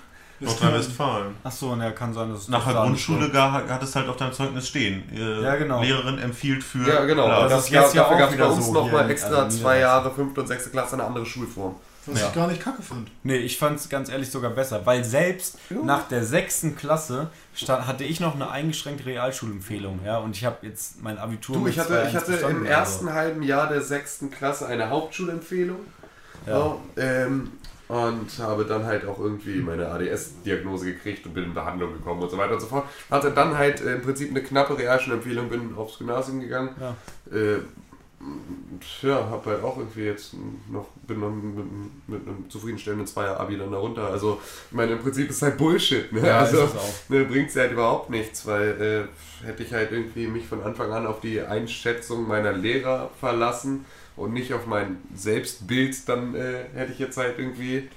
Das 0.40 0.48
Nordrhein-Westfalen. 0.58 1.34
Ach 1.44 1.52
so, 1.52 1.76
na, 1.76 1.90
kann 1.90 2.14
sein, 2.14 2.30
dass 2.30 2.40
es 2.42 2.48
Nach 2.48 2.64
der 2.64 2.72
Grundschule 2.82 3.28
gar, 3.28 3.52
hat 3.68 3.82
es 3.82 3.94
halt 3.94 4.08
auf 4.08 4.16
deinem 4.16 4.32
Zeugnis 4.32 4.68
stehen. 4.68 5.02
Äh, 5.14 5.42
Ja, 5.42 5.54
genau. 5.56 5.82
Lehrerin 5.82 6.18
empfiehlt 6.18 6.64
für. 6.64 6.88
Ja, 6.88 7.04
genau. 7.04 7.28
Das 7.28 7.50
das 7.52 7.64
ist 7.64 7.70
jetzt 7.70 7.94
ja 7.94 8.06
auch 8.06 8.12
es 8.12 8.18
bei 8.26 8.32
wieder 8.32 8.50
uns 8.50 8.64
so 8.66 8.72
nochmal 8.72 9.10
extra 9.10 9.42
also 9.42 9.58
zwei. 9.58 9.80
Jahre, 9.80 10.10
5. 10.10 10.36
und 10.38 10.46
6. 10.48 10.70
Klasse, 10.72 10.94
eine 10.94 11.04
andere 11.04 11.26
Schulform. 11.26 11.74
Was 12.10 12.20
Ja. 12.20 12.28
ich 12.28 12.34
gar 12.34 12.46
nicht 12.48 12.60
kacke 12.62 12.82
fand. 12.82 13.10
Nee, 13.22 13.36
ich 13.36 13.58
fand 13.58 13.78
es 13.78 13.88
ganz 13.88 14.08
ehrlich 14.08 14.30
sogar 14.30 14.50
besser, 14.50 14.84
weil 14.84 15.04
selbst 15.04 15.58
Ja. 15.70 15.76
nach 15.84 16.08
der 16.08 16.24
sechsten 16.24 16.76
Klasse 16.76 17.30
hatte 17.68 18.04
ich 18.04 18.20
noch 18.20 18.34
eine 18.34 18.50
eingeschränkte 18.50 19.06
Realschulempfehlung, 19.06 20.00
ja, 20.04 20.18
und 20.18 20.36
ich 20.36 20.44
habe 20.44 20.66
jetzt 20.66 21.02
mein 21.02 21.18
Abitur 21.18 21.56
Du, 21.56 21.66
ich 21.66 21.78
hatte, 21.78 21.94
2,1 21.94 22.08
ich 22.08 22.14
hatte 22.16 22.32
im 22.50 22.64
ersten 22.64 23.12
halben 23.12 23.42
Jahr 23.42 23.68
der 23.68 23.80
6. 23.82 24.30
Klasse 24.30 24.66
eine 24.66 24.88
Hauptschulempfehlung. 24.90 25.78
also, 26.46 26.80
Ja, 26.96 27.02
ähm, 27.26 27.52
und 27.88 28.38
habe 28.38 28.64
dann 28.64 28.84
halt 28.86 29.04
auch 29.04 29.18
irgendwie 29.18 29.56
meine 29.56 29.88
ADS-Diagnose 29.88 30.86
gekriegt 30.86 31.26
und 31.26 31.34
bin 31.34 31.42
in 31.44 31.54
Behandlung 31.54 31.92
gekommen 31.92 32.22
und 32.22 32.30
so 32.30 32.38
weiter 32.38 32.54
und 32.54 32.60
so 32.60 32.68
fort. 32.68 32.84
Hatte 33.10 33.32
dann 33.32 33.58
halt 33.58 33.80
äh, 33.80 33.94
im 33.96 34.02
Prinzip 34.02 34.30
eine 34.30 34.42
knappe 34.42 34.78
Realschulempfehlung, 34.78 35.48
bin 35.48 35.74
aufs 35.76 35.98
Gymnasium 35.98 36.40
gegangen. 36.40 36.70
Ja. 36.80 37.36
Äh, 37.36 37.58
ja, 39.02 39.30
habe 39.30 39.50
halt 39.50 39.64
auch 39.64 39.78
irgendwie 39.78 40.02
jetzt 40.02 40.34
noch, 40.70 40.88
bin 41.06 41.20
noch 41.20 41.30
mit, 41.30 42.08
mit 42.08 42.28
einem 42.28 42.50
zufriedenstellenden 42.50 43.06
Zweier-Abi 43.06 43.56
dann 43.56 43.72
darunter. 43.72 44.08
Also, 44.08 44.40
ich 44.70 44.76
meine, 44.76 44.92
im 44.92 44.98
Prinzip 44.98 45.30
ist 45.30 45.36
es 45.36 45.42
halt 45.42 45.56
Bullshit. 45.56 46.12
Ne? 46.12 46.26
Ja, 46.26 46.40
also, 46.40 46.68
ne, 47.08 47.24
bringt 47.24 47.48
es 47.48 47.56
halt 47.56 47.72
überhaupt 47.72 48.10
nichts, 48.10 48.46
weil 48.46 49.08
äh, 49.42 49.46
hätte 49.46 49.62
ich 49.62 49.72
halt 49.72 49.92
irgendwie 49.92 50.26
mich 50.26 50.46
von 50.46 50.62
Anfang 50.62 50.92
an 50.92 51.06
auf 51.06 51.20
die 51.20 51.40
Einschätzung 51.40 52.28
meiner 52.28 52.52
Lehrer 52.52 53.10
verlassen 53.18 53.86
und 54.16 54.34
nicht 54.34 54.52
auf 54.52 54.66
mein 54.66 54.98
Selbstbild, 55.14 56.08
dann 56.08 56.34
äh, 56.34 56.64
hätte 56.74 56.92
ich 56.92 56.98
jetzt 56.98 57.16
halt 57.16 57.38
irgendwie 57.38 57.88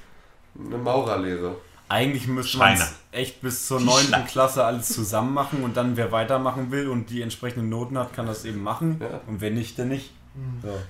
eine 0.57 0.77
Maurerlehre. 0.77 1.55
Eigentlich 1.93 2.27
müsste 2.27 2.57
man 2.57 2.79
echt 3.11 3.41
bis 3.41 3.67
zur 3.67 3.77
Die 3.77 3.85
9. 3.85 4.05
Schla- 4.07 4.25
Klasse 4.25 4.65
alles 4.65 4.87
zusammen 4.87 5.31
machen 5.33 5.63
und 5.63 5.77
dann, 5.77 5.95
wer 5.95 6.11
weitermachen 6.11 6.71
will 6.71 6.87
und 6.87 7.11
die 7.11 7.21
entsprechenden 7.21 7.69
Noten 7.69 7.97
hat, 7.99 8.13
kann 8.13 8.25
das 8.25 8.45
eben 8.45 8.63
machen. 8.63 8.97
Ja. 8.99 9.21
Und 9.27 9.41
wenn 9.41 9.53
nicht, 9.53 9.77
dann 9.77 9.89
nicht. 9.89 10.09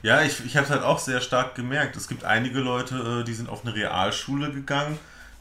Ja, 0.01 0.21
ich, 0.21 0.45
ich 0.45 0.55
habe 0.55 0.65
es 0.65 0.71
halt 0.71 0.83
auch 0.83 0.99
sehr 0.99 1.19
stark 1.19 1.55
gemerkt. 1.55 1.97
Es 1.97 2.07
gibt 2.07 2.23
einige 2.23 2.59
Leute, 2.59 3.19
äh, 3.21 3.23
die 3.25 3.33
sind 3.33 3.49
auf 3.49 3.65
eine 3.65 3.75
Realschule 3.75 4.51
gegangen, 4.53 4.97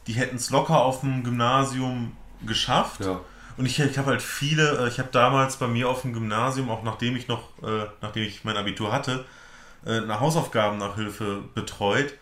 die 0.07 0.13
hätten 0.13 0.35
es 0.35 0.49
locker 0.49 0.81
auf 0.81 0.99
dem 0.99 1.23
Gymnasium 1.23 2.11
geschafft. 2.45 3.05
Ja. 3.05 3.21
Und 3.55 3.65
ich, 3.65 3.79
ich 3.79 3.97
habe 3.97 4.07
halt 4.11 4.21
viele, 4.21 4.79
äh, 4.79 4.87
ich 4.89 4.99
habe 4.99 5.07
damals 5.13 5.55
bei 5.55 5.67
mir 5.67 5.87
auf 5.87 6.01
dem 6.01 6.11
Gymnasium, 6.11 6.69
auch 6.69 6.83
nachdem 6.83 7.15
ich 7.15 7.29
noch, 7.29 7.43
äh, 7.63 7.85
nachdem 8.01 8.23
ich 8.23 8.43
mein 8.43 8.57
Abitur 8.57 8.91
hatte, 8.91 9.23
eine 9.85 10.19
Hausaufgabennachhilfe 10.19 11.43
betreut, 11.55 12.13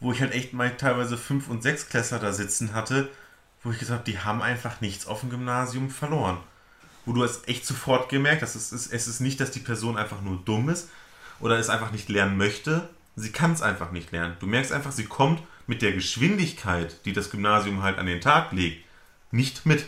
wo 0.00 0.12
ich 0.12 0.20
halt 0.20 0.32
echt 0.32 0.52
mal 0.52 0.76
teilweise 0.76 1.16
Fünf- 1.16 1.48
und 1.48 1.62
Sechsklässler 1.62 2.18
da 2.18 2.32
sitzen 2.32 2.74
hatte, 2.74 3.08
wo 3.62 3.68
wo 3.68 3.72
ich 3.72 3.78
gesagt 3.78 4.00
habe, 4.00 4.10
die 4.10 4.18
haben 4.18 4.40
einfach 4.40 4.80
nichts 4.80 5.06
auf 5.06 5.20
dem 5.20 5.30
Gymnasium 5.30 5.90
verloren. 5.90 6.38
Wo 7.04 7.12
du 7.12 7.22
hast 7.22 7.48
echt 7.48 7.66
sofort 7.66 8.08
gemerkt, 8.08 8.42
dass 8.42 8.54
es 8.54 8.72
ist, 8.72 8.92
es 8.92 9.08
ist 9.08 9.20
nicht, 9.20 9.40
dass 9.40 9.50
die 9.50 9.60
Person 9.60 9.96
einfach 9.96 10.22
nur 10.22 10.38
dumm 10.44 10.68
ist 10.68 10.88
oder 11.40 11.58
es 11.58 11.68
einfach 11.68 11.90
nicht 11.90 12.08
lernen 12.08 12.36
möchte. 12.36 12.88
Sie 13.16 13.32
kann 13.32 13.52
es 13.52 13.62
einfach 13.62 13.90
nicht 13.92 14.12
lernen. 14.12 14.36
Du 14.40 14.46
merkst 14.46 14.72
einfach, 14.72 14.92
sie 14.92 15.04
kommt 15.04 15.42
mit 15.66 15.82
der 15.82 15.92
Geschwindigkeit, 15.92 17.04
die 17.04 17.12
das 17.12 17.30
Gymnasium 17.30 17.82
halt 17.82 17.98
an 17.98 18.06
den 18.06 18.20
Tag 18.20 18.52
legt, 18.52 18.84
nicht 19.30 19.66
mit. 19.66 19.84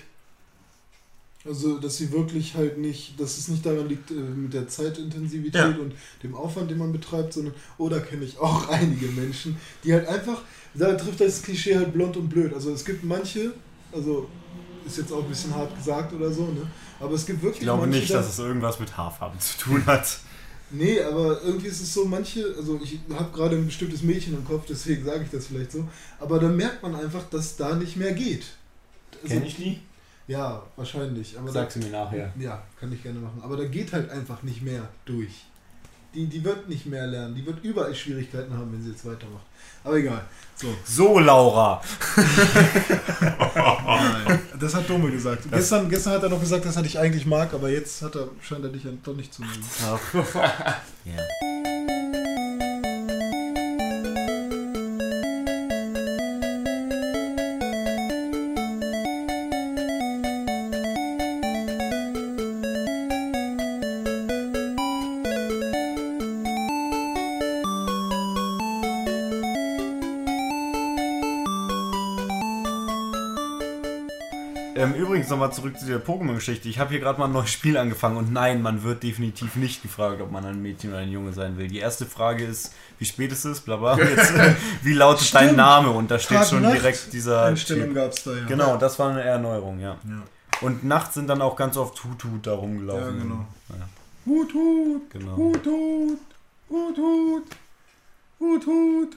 Also, 1.47 1.79
dass 1.79 1.97
sie 1.97 2.13
wirklich 2.13 2.55
halt 2.55 2.77
nicht, 2.77 3.19
dass 3.19 3.39
es 3.39 3.49
nicht 3.49 3.65
daran 3.65 3.89
liegt 3.89 4.11
äh, 4.11 4.15
mit 4.15 4.53
der 4.53 4.69
Zeitintensivität 4.69 5.55
Ja. 5.55 5.69
und 5.69 5.95
dem 6.23 6.35
Aufwand, 6.35 6.71
den 6.71 6.77
man 6.77 6.93
betreibt, 6.93 7.33
sondern, 7.33 7.55
oh, 7.79 7.89
da 7.89 7.99
kenne 8.01 8.25
ich 8.27 8.39
auch 8.39 8.69
einige 8.69 9.07
Menschen, 9.07 9.57
die 9.83 9.93
halt 9.95 10.07
einfach, 10.07 10.43
da 10.75 10.93
trifft 10.95 11.21
das 11.21 11.41
Klischee 11.43 11.77
halt 11.77 11.95
blond 11.95 12.17
und 12.19 12.29
blöd. 12.29 12.53
Also 12.53 12.71
es 12.73 12.85
gibt 12.85 13.05
manche, 13.05 13.55
also 13.91 14.29
ist 14.85 14.99
jetzt 14.99 15.13
auch 15.13 15.23
ein 15.23 15.29
bisschen 15.31 15.55
hart 15.55 15.75
gesagt 15.77 16.13
oder 16.13 16.31
so, 16.31 16.43
ne? 16.47 16.67
Aber 17.01 17.15
es 17.15 17.25
gibt 17.25 17.41
wirklich 17.43 17.61
Ich 17.63 17.65
glaube 17.67 17.87
manche, 17.87 18.01
nicht, 18.01 18.11
da- 18.11 18.19
dass 18.19 18.29
es 18.29 18.39
irgendwas 18.39 18.79
mit 18.79 18.95
Haarfarben 18.97 19.41
zu 19.41 19.57
tun 19.59 19.87
hat. 19.87 20.19
Nee, 20.71 21.01
aber 21.01 21.43
irgendwie 21.43 21.69
ist 21.69 21.81
es 21.81 21.93
so, 21.95 22.05
manche, 22.05 22.55
also 22.57 22.79
ich 22.85 22.99
habe 23.15 23.35
gerade 23.35 23.57
ein 23.57 23.65
bestimmtes 23.67 24.03
Mädchen 24.03 24.35
im 24.35 24.45
Kopf, 24.45 24.67
deswegen 24.69 25.05
sage 25.05 25.25
ich 25.25 25.31
das 25.31 25.47
vielleicht 25.47 25.73
so, 25.73 25.89
aber 26.21 26.39
da 26.39 26.49
merkt 26.49 26.83
man 26.83 26.95
einfach, 26.95 27.25
dass 27.31 27.57
da 27.57 27.75
nicht 27.77 27.97
mehr 27.97 28.13
geht. 28.13 28.45
Also, 29.23 29.41
die? 29.41 29.81
Ja, 30.31 30.63
wahrscheinlich. 30.77 31.37
Aber 31.37 31.51
Sag's 31.51 31.75
mir 31.75 31.87
nachher. 31.87 32.33
Da, 32.37 32.43
ja, 32.43 32.63
kann 32.79 32.93
ich 32.93 33.03
gerne 33.03 33.19
machen. 33.19 33.41
Aber 33.43 33.57
da 33.57 33.65
geht 33.65 33.93
halt 33.93 34.09
einfach 34.11 34.45
nicht 34.45 34.63
mehr 34.63 34.83
durch. 35.05 35.47
Die, 36.15 36.27
die 36.27 36.45
wird 36.45 36.69
nicht 36.69 36.87
mehr 36.87 37.09
lernen. 37.09 37.35
Die 37.35 37.45
wird 37.45 37.65
überall 37.65 37.93
Schwierigkeiten 37.93 38.57
haben, 38.57 38.73
wenn 38.73 38.81
sie 38.81 38.91
jetzt 38.91 39.05
weitermacht. 39.05 39.45
Aber 39.83 39.97
egal. 39.97 40.25
So. 40.55 40.69
So, 40.85 41.19
Laura. 41.19 41.83
Nein, 43.17 44.39
das 44.61 44.73
hat 44.73 44.89
Dome 44.89 45.11
gesagt. 45.11 45.51
Gestern, 45.51 45.89
gestern 45.89 46.13
hat 46.13 46.23
er 46.23 46.29
noch 46.29 46.41
gesagt, 46.41 46.65
dass 46.65 46.77
er 46.77 46.83
dich 46.83 46.97
eigentlich 46.97 47.27
mag, 47.27 47.53
aber 47.53 47.69
jetzt 47.69 48.01
hat 48.03 48.15
er, 48.15 48.29
scheint 48.41 48.63
er 48.63 48.71
dich 48.71 48.85
ja 48.85 48.93
doch 49.03 49.17
nicht 49.17 49.35
zu 49.35 49.43
mögen. 49.43 49.65
Ja. 51.05 51.17
nochmal 75.41 75.55
zurück 75.55 75.79
zu 75.79 75.87
der 75.87 76.05
Pokémon-Geschichte. 76.05 76.69
Ich 76.69 76.79
habe 76.79 76.91
hier 76.91 77.01
gerade 77.01 77.19
mal 77.19 77.25
ein 77.27 77.33
neues 77.33 77.51
Spiel 77.51 77.77
angefangen 77.79 78.17
und 78.19 78.31
nein, 78.33 78.61
man 78.61 78.83
wird 78.83 79.03
definitiv 79.03 79.57
nicht 79.57 79.83
gefragt, 79.83 80.21
ob 80.21 80.31
man 80.31 80.45
ein 80.45 80.61
Mädchen 80.61 80.91
oder 80.91 80.99
ein 81.01 81.11
Junge 81.11 81.33
sein 81.33 81.57
will. 81.57 81.69
Die 81.69 81.79
erste 81.79 82.05
Frage 82.05 82.45
ist, 82.45 82.75
wie 82.99 83.07
spät 83.07 83.33
ist 83.33 83.45
es, 83.47 83.61
bla 83.61 83.77
bla. 83.77 83.99
Jetzt, 83.99 84.33
äh, 84.35 84.55
wie 84.83 84.93
lautet 84.93 85.35
dein 85.35 85.45
Stimmt. 85.45 85.57
Name? 85.57 85.91
Und 85.91 86.11
da 86.11 86.19
steht 86.19 86.37
Tag- 86.39 86.49
schon 86.49 86.63
Nacht- 86.63 86.75
direkt 86.75 87.13
dieser 87.15 87.45
Einstellung 87.45 87.95
gab 87.95 88.13
es 88.13 88.23
da 88.25 88.33
ja. 88.35 88.45
Genau, 88.47 88.77
das 88.77 88.99
war 88.99 89.11
eine 89.11 89.23
Erneuerung, 89.23 89.81
ja. 89.81 89.97
Ja, 90.05 90.23
Und 90.61 90.85
nachts 90.85 91.15
sind 91.15 91.27
dann 91.29 91.41
auch 91.41 91.57
ganz 91.57 91.77
oft 91.79 92.03
Hut-Hut 92.05 92.47
da 92.47 92.53
rumgelaufen. 92.53 93.17
ja 93.17 93.23
genau. 93.23 93.47
Ja, 93.71 93.89
Hut, 94.27 94.53
Hut, 94.55 95.11
genau. 95.11 95.37
Hut, 95.37 95.67
Hut, 95.67 96.19
Hut, 96.69 96.99
Hut, 96.99 97.47
Hut, 98.41 98.67
Hut. 98.67 99.17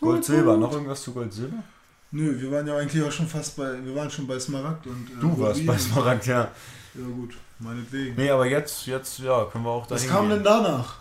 Gold, 0.00 0.24
Silber. 0.24 0.56
Noch 0.58 0.72
irgendwas 0.72 1.02
zu 1.02 1.12
Gold, 1.12 1.32
Silber? 1.32 1.62
Nö, 2.12 2.38
wir 2.40 2.50
waren 2.52 2.66
ja 2.66 2.76
eigentlich 2.76 3.02
auch 3.02 3.10
schon 3.12 3.26
fast 3.26 3.56
bei, 3.56 3.82
wir 3.84 3.94
waren 3.94 4.10
schon 4.10 4.26
bei 4.26 4.38
Smaragd 4.38 4.86
und 4.86 5.08
äh, 5.10 5.20
Du 5.20 5.38
warst 5.38 5.64
bei 5.66 5.78
Smaragd, 5.78 6.26
ja. 6.26 6.50
Ja 6.94 7.06
gut, 7.16 7.34
meinetwegen. 7.58 8.14
Nee, 8.16 8.28
aber 8.30 8.46
jetzt, 8.46 8.86
jetzt, 8.86 9.18
ja, 9.20 9.46
können 9.46 9.64
wir 9.64 9.70
auch 9.70 9.90
Was 9.90 10.02
dahin 10.02 10.14
kam 10.16 10.28
denn 10.28 10.44
danach? 10.44 10.96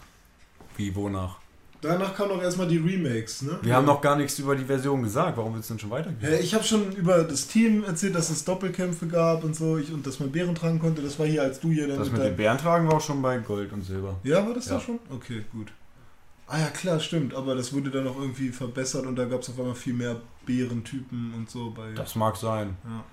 Wie, 0.77 0.95
wonach? 0.95 1.37
Danach 1.81 2.15
kamen 2.15 2.29
doch 2.29 2.41
erstmal 2.43 2.67
die 2.67 2.77
Remakes, 2.77 3.41
ne? 3.41 3.57
Wir 3.63 3.75
haben 3.75 3.85
noch 3.87 4.01
gar 4.01 4.15
nichts 4.15 4.37
über 4.37 4.55
die 4.55 4.63
Version 4.63 5.01
gesagt. 5.01 5.35
Warum 5.35 5.55
willst 5.55 5.69
du 5.69 5.73
denn 5.73 5.79
schon 5.79 5.89
weitergehen? 5.89 6.31
Ja, 6.31 6.37
ich 6.39 6.53
habe 6.53 6.63
schon 6.63 6.91
über 6.93 7.23
das 7.23 7.47
Team 7.47 7.83
erzählt, 7.83 8.13
dass 8.15 8.29
es 8.29 8.45
Doppelkämpfe 8.45 9.07
gab 9.07 9.43
und 9.43 9.55
so 9.55 9.77
ich, 9.79 9.91
und 9.91 10.05
dass 10.05 10.19
man 10.19 10.31
Bären 10.31 10.53
tragen 10.53 10.79
konnte. 10.79 11.01
Das 11.01 11.17
war 11.17 11.25
hier, 11.25 11.41
als 11.41 11.59
du 11.59 11.71
hier 11.71 11.87
dann 11.87 11.97
Das 11.97 12.09
mit 12.11 12.19
deinem- 12.21 12.27
den 12.33 12.37
Bärentragen 12.37 12.87
war 12.87 12.97
auch 12.97 13.01
schon 13.01 13.21
bei 13.21 13.35
Gold 13.39 13.73
und 13.73 13.81
Silber. 13.81 14.15
Ja, 14.23 14.45
war 14.45 14.53
das 14.53 14.67
Ja. 14.67 14.75
da 14.75 14.79
schon? 14.79 14.99
Okay, 15.09 15.43
gut. 15.51 15.71
Ah 16.53 16.59
ja, 16.59 16.67
klar, 16.67 16.99
stimmt. 16.99 17.33
Aber 17.33 17.55
das 17.55 17.71
wurde 17.71 17.89
dann 17.91 18.03
noch 18.03 18.17
irgendwie 18.19 18.49
verbessert 18.49 19.05
und 19.05 19.15
da 19.15 19.23
gab 19.25 19.41
es 19.41 19.49
auf 19.49 19.57
einmal 19.59 19.73
viel 19.75 19.93
mehr 19.93 20.17
Bärentypen 20.45 21.33
und 21.33 21.49
so 21.49 21.71
bei. 21.71 21.93
Das 21.93 22.15
mag 22.15 22.35
sein. 22.35 22.75
ja. 22.83 23.03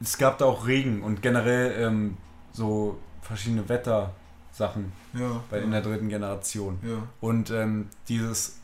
Es 0.00 0.18
gab 0.18 0.36
da 0.36 0.44
auch 0.44 0.66
Regen 0.66 1.02
und 1.02 1.22
generell 1.22 1.72
ähm, 1.82 2.18
so 2.52 2.98
verschiedene 3.22 3.66
Wettersachen 3.66 4.92
Ja. 5.14 5.42
bei, 5.50 5.56
ja. 5.58 5.64
in 5.64 5.70
der 5.70 5.80
dritten 5.80 6.10
Generation. 6.10 6.78
ja. 6.82 7.02
Und 7.22 7.50
ähm, 7.50 7.88
dieses, 8.06 8.58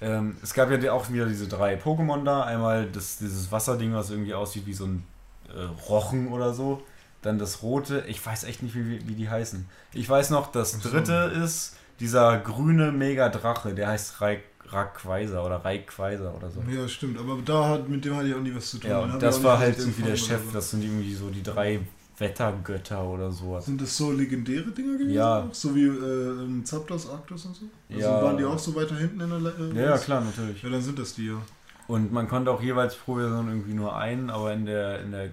ähm, 0.00 0.36
es 0.42 0.54
gab 0.54 0.70
ja 0.70 0.92
auch 0.92 1.10
wieder 1.10 1.26
diese 1.26 1.48
drei 1.48 1.74
Pokémon 1.76 2.22
da. 2.22 2.44
Einmal 2.44 2.86
das, 2.86 3.18
dieses 3.18 3.50
Wasserding, 3.50 3.92
was 3.94 4.10
irgendwie 4.10 4.34
aussieht 4.34 4.66
wie 4.66 4.72
so 4.72 4.84
ein 4.86 5.04
äh, 5.52 5.62
Rochen 5.88 6.28
oder 6.28 6.54
so. 6.54 6.82
Dann 7.22 7.38
das 7.40 7.62
rote, 7.62 8.04
ich 8.06 8.24
weiß 8.24 8.44
echt 8.44 8.62
nicht, 8.62 8.76
wie, 8.76 9.06
wie, 9.08 9.14
die 9.14 9.28
heißen. 9.28 9.66
Ich 9.92 10.08
weiß 10.08 10.30
noch, 10.30 10.52
das 10.52 10.76
Ach 10.78 10.82
so. 10.82 10.90
dritte 10.90 11.32
ist 11.44 11.76
dieser 12.00 12.38
grüne 12.38 12.90
Mega-Drache, 12.92 13.74
der 13.74 13.88
heißt 13.88 14.20
Raik- 14.20 14.44
oder 14.72 15.64
Rayquaza 15.64 16.32
oder 16.32 16.48
so. 16.50 16.62
Ja, 16.70 16.86
stimmt. 16.86 17.18
Aber 17.18 17.36
da 17.44 17.68
hat, 17.68 17.88
mit 17.88 18.04
dem 18.04 18.16
hatte 18.16 18.28
ich 18.28 18.34
auch 18.34 18.40
nie 18.40 18.54
was 18.54 18.70
zu 18.70 18.78
tun. 18.78 18.90
Ja, 18.90 19.00
und 19.00 19.20
das 19.20 19.42
war 19.42 19.58
halt 19.58 19.78
irgendwie 19.78 20.02
der 20.02 20.16
Chef, 20.16 20.42
oder 20.44 20.54
das 20.54 20.70
sind 20.70 20.84
irgendwie 20.84 21.12
so 21.12 21.28
die 21.28 21.42
drei 21.42 21.80
Wettergötter 22.18 23.02
oder 23.02 23.32
sowas. 23.32 23.64
Sind 23.66 23.80
das 23.80 23.96
so 23.96 24.12
legendäre 24.12 24.70
Dinger 24.70 24.92
gewesen? 24.98 25.12
Ja. 25.12 25.48
So 25.52 25.74
wie 25.74 25.86
äh, 25.86 26.64
Zapdos, 26.64 27.10
Arctos 27.10 27.46
und 27.46 27.56
so? 27.56 27.64
Also 27.88 28.00
Ja. 28.00 28.22
waren 28.22 28.36
die 28.36 28.44
auch 28.44 28.58
so 28.58 28.74
weiter 28.76 28.96
hinten 28.96 29.20
in 29.20 29.30
der 29.30 29.38
Le 29.40 29.54
äh, 29.58 29.76
Ja, 29.76 29.84
ja, 29.90 29.98
klar, 29.98 30.20
natürlich. 30.20 30.62
Ja, 30.62 30.68
dann 30.70 30.82
sind 30.82 30.98
das 30.98 31.14
die 31.14 31.26
ja. 31.28 31.40
Und 31.88 32.12
man 32.12 32.28
konnte 32.28 32.50
auch 32.52 32.62
jeweils 32.62 32.94
pro 32.94 33.16
Version 33.16 33.48
irgendwie 33.48 33.74
nur 33.74 33.96
einen, 33.96 34.30
aber 34.30 34.52
in 34.52 34.66
der, 34.66 35.00
in 35.00 35.10
der 35.10 35.30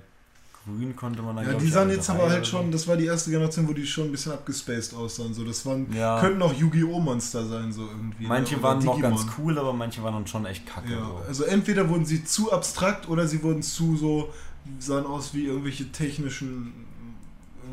grün 0.68 0.96
konnte 0.96 1.22
man 1.22 1.36
dann 1.38 1.46
Ja, 1.48 1.54
die 1.54 1.68
sahen 1.70 1.90
jetzt 1.90 2.10
aber 2.10 2.30
halt 2.30 2.46
schon, 2.46 2.72
das 2.72 2.88
war 2.88 2.96
die 2.98 3.06
erste 3.06 3.32
Generation, 3.32 3.68
wo 3.68 3.74
die 3.74 3.86
schon 3.88 4.06
ein 4.06 4.12
bisschen 4.12 4.34
abgespaced 4.34 4.94
aussahen. 4.94 5.34
So, 5.34 5.44
das 5.44 5.66
waren, 5.66 5.88
Ja. 5.96 6.20
könnten 6.20 6.42
auch 6.42 6.54
Yu-Gi-Oh! 6.54 7.00
Monster 7.00 7.46
sein, 7.48 7.72
so 7.72 7.82
irgendwie. 7.88 8.24
ne? 8.24 8.30
Manche 8.30 8.56
Oder 8.56 8.64
waren 8.64 8.84
noch 8.86 8.96
Digimon. 8.96 9.18
ganz 9.18 9.28
cool, 9.40 9.58
aber 9.58 9.74
manche 9.74 10.04
waren 10.04 10.14
dann 10.14 10.28
schon 10.28 10.46
echt 10.46 10.66
kacke. 10.68 10.92
Ja, 10.92 11.00
so. 11.06 11.22
also 11.28 11.44
entweder 11.46 11.88
wurden 11.90 12.06
sie 12.06 12.24
zu 12.24 12.52
abstrakt 12.52 13.08
oder 13.10 13.28
sie 13.28 13.42
wurden 13.44 13.62
zu 13.64 13.96
so, 13.98 14.34
sahen 14.80 15.06
aus 15.06 15.34
wie 15.34 15.46
irgendwelche 15.46 15.92
technischen 15.92 16.74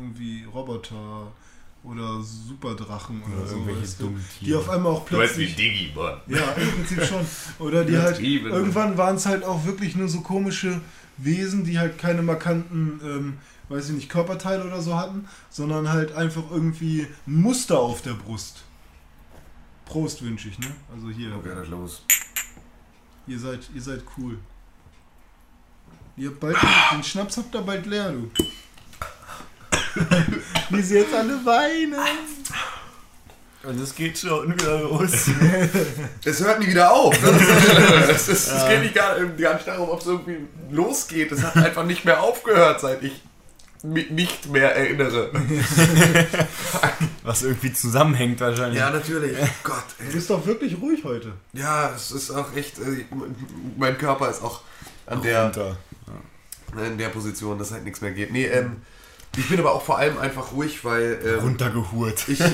irgendwie 0.01 0.43
Roboter 0.53 1.27
oder 1.83 2.21
Superdrachen 2.21 3.21
oder, 3.23 3.37
Oder 3.37 3.47
so. 3.47 3.53
irgendwelche 3.55 3.81
weißt 3.81 4.01
du? 4.01 4.15
Die 4.41 4.55
auf 4.55 4.69
einmal 4.69 4.91
auch 4.93 5.05
Du 5.07 5.17
weißt 5.17 5.37
wie 5.37 5.45
plötzlich. 5.45 5.55
Digimon. 5.89 6.13
Ja, 6.27 6.51
im 6.53 6.71
Prinzip 6.71 7.03
schon. 7.03 7.21
Oder 7.59 7.83
die 7.85 7.97
halt. 7.97 8.19
Irgendwann 8.19 8.97
waren 8.97 9.15
es 9.17 9.25
halt 9.25 9.43
auch 9.43 9.65
wirklich 9.65 9.95
nur 9.95 10.07
so 10.07 10.21
komische 10.21 10.81
Wesen, 11.17 11.63
die 11.63 11.79
halt 11.79 11.97
keine 11.97 12.21
markanten, 12.21 12.99
ähm, 13.03 13.37
weiß 13.69 13.89
ich 13.89 13.95
nicht, 13.95 14.09
Körperteile 14.09 14.65
oder 14.65 14.81
so 14.81 14.95
hatten, 14.95 15.27
sondern 15.49 15.89
halt 15.89 16.13
einfach 16.13 16.43
irgendwie 16.51 17.07
ein 17.27 17.41
Muster 17.41 17.79
auf 17.79 18.01
der 18.01 18.13
Brust. 18.13 18.63
Prost 19.85 20.23
wünsche 20.23 20.49
ich, 20.49 20.59
ne? 20.59 20.67
Also 20.93 21.09
hier. 21.09 21.35
Okay, 21.35 21.53
das 21.55 21.67
los. 21.67 22.03
Ihr 23.27 23.39
seid, 23.39 23.69
ihr 23.73 23.81
seid 23.81 24.03
cool. 24.17 24.37
Ihr 26.17 26.29
habt 26.29 26.39
bald, 26.39 26.57
den 26.93 27.03
Schnaps 27.03 27.37
habt 27.37 27.53
ihr 27.53 27.61
bald 27.61 27.85
leer, 27.85 28.11
du. 28.11 28.31
Wie 30.69 30.81
sie 30.81 30.95
jetzt 30.95 31.13
alle 31.13 31.45
weinen. 31.45 31.95
Und 33.67 33.81
es 33.81 33.95
geht 33.95 34.17
schon 34.17 34.53
wieder 34.53 34.81
los. 34.81 35.11
Es 36.25 36.39
hört 36.43 36.59
nie 36.59 36.67
wieder 36.67 36.91
auf. 36.91 37.19
Ne? 37.21 37.29
es, 38.11 38.27
ist, 38.27 38.47
es 38.51 38.67
geht 38.67 38.81
nicht 38.81 38.95
gar, 38.95 39.19
gar 39.19 39.53
nicht 39.55 39.67
darum, 39.67 39.89
ob 39.89 40.01
es 40.01 40.07
irgendwie 40.07 40.37
losgeht. 40.71 41.31
Es 41.31 41.41
hat 41.43 41.55
einfach 41.57 41.85
nicht 41.85 42.05
mehr 42.05 42.21
aufgehört, 42.21 42.81
seit 42.81 43.01
ich 43.03 43.21
mich 43.83 44.09
nicht 44.09 44.49
mehr 44.51 44.75
erinnere. 44.75 45.29
Was 47.23 47.43
irgendwie 47.43 47.73
zusammenhängt 47.73 48.39
wahrscheinlich. 48.41 48.79
Ja, 48.79 48.89
natürlich. 48.89 49.37
Gott, 49.63 49.83
Du 49.99 50.05
ey. 50.05 50.11
bist 50.13 50.29
doch 50.29 50.45
wirklich 50.45 50.75
ruhig 50.81 51.03
heute. 51.03 51.33
Ja, 51.53 51.91
es 51.95 52.11
ist 52.11 52.31
auch 52.31 52.55
echt. 52.55 52.79
äh, 52.79 53.05
Mein 53.77 53.97
Körper 53.97 54.29
ist 54.29 54.43
auch 54.43 54.61
an 55.07 55.21
der, 55.21 55.43
Runter. 55.43 55.77
in 56.87 56.97
der 56.97 57.09
Position, 57.09 57.59
dass 57.59 57.71
halt 57.71 57.83
nichts 57.83 58.01
mehr 58.01 58.11
geht. 58.11 58.31
Nee, 58.31 58.45
ähm, 58.45 58.77
ich 59.37 59.49
bin 59.49 59.59
aber 59.59 59.73
auch 59.73 59.81
vor 59.81 59.97
allem 59.97 60.17
einfach 60.17 60.51
ruhig, 60.51 60.83
weil. 60.83 61.19
Ähm, 61.25 61.39
Runtergehurt. 61.39 62.27
ich 62.27 62.39
Im 62.39 62.47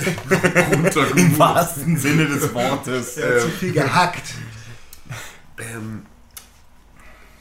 runtergeholt. 0.74 1.40
wahrsten 1.40 1.98
Sinne 1.98 2.26
des 2.28 2.54
Wortes. 2.54 3.18
Hat 3.18 3.42
zu 3.42 3.50
viel 3.50 3.74
gehackt. 3.74 4.34
Ähm, 5.58 6.06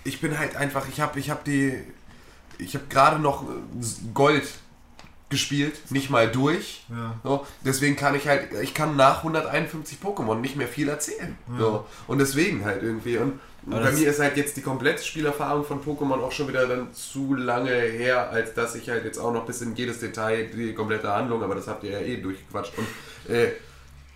ich 0.04 0.20
bin 0.20 0.38
halt 0.38 0.56
einfach, 0.56 0.88
ich 0.88 1.00
habe 1.00 1.18
ich 1.18 1.30
hab 1.30 1.44
die, 1.44 1.78
ich 2.58 2.74
habe 2.74 2.86
gerade 2.88 3.18
noch 3.20 3.42
äh, 3.44 3.46
Gold 4.14 4.48
gespielt, 5.28 5.90
nicht 5.90 6.10
mal 6.10 6.30
durch. 6.30 6.84
Ja. 6.90 7.14
So, 7.22 7.46
deswegen 7.64 7.96
kann 7.96 8.14
ich 8.14 8.26
halt, 8.26 8.52
ich 8.62 8.74
kann 8.74 8.96
nach 8.96 9.18
151 9.18 9.98
Pokémon 10.02 10.36
nicht 10.36 10.56
mehr 10.56 10.68
viel 10.68 10.88
erzählen. 10.88 11.38
So, 11.58 11.86
und 12.08 12.18
deswegen 12.18 12.64
halt 12.64 12.82
irgendwie. 12.82 13.16
Und 13.16 13.40
Aber 13.66 13.80
bei 13.80 13.92
mir 13.92 14.08
ist 14.08 14.20
halt 14.20 14.36
jetzt 14.36 14.56
die 14.56 14.62
komplette 14.62 15.02
Spielerfahrung 15.02 15.64
von 15.64 15.82
Pokémon 15.82 16.20
auch 16.20 16.32
schon 16.32 16.48
wieder 16.48 16.66
dann 16.66 16.92
zu 16.94 17.34
lange 17.34 17.70
her, 17.70 18.30
als 18.30 18.54
dass 18.54 18.74
ich 18.74 18.88
halt 18.88 19.04
jetzt 19.04 19.18
auch 19.18 19.32
noch 19.32 19.44
bis 19.44 19.60
in 19.60 19.74
jedes 19.74 20.00
Detail 20.00 20.46
die 20.46 20.74
komplette 20.74 21.12
Handlung, 21.12 21.42
aber 21.42 21.54
das 21.54 21.68
habt 21.68 21.84
ihr 21.84 21.90
ja 21.90 22.00
eh 22.00 22.16
durchgequatscht. 22.16 22.72
Und 22.78 23.34
äh, 23.34 23.48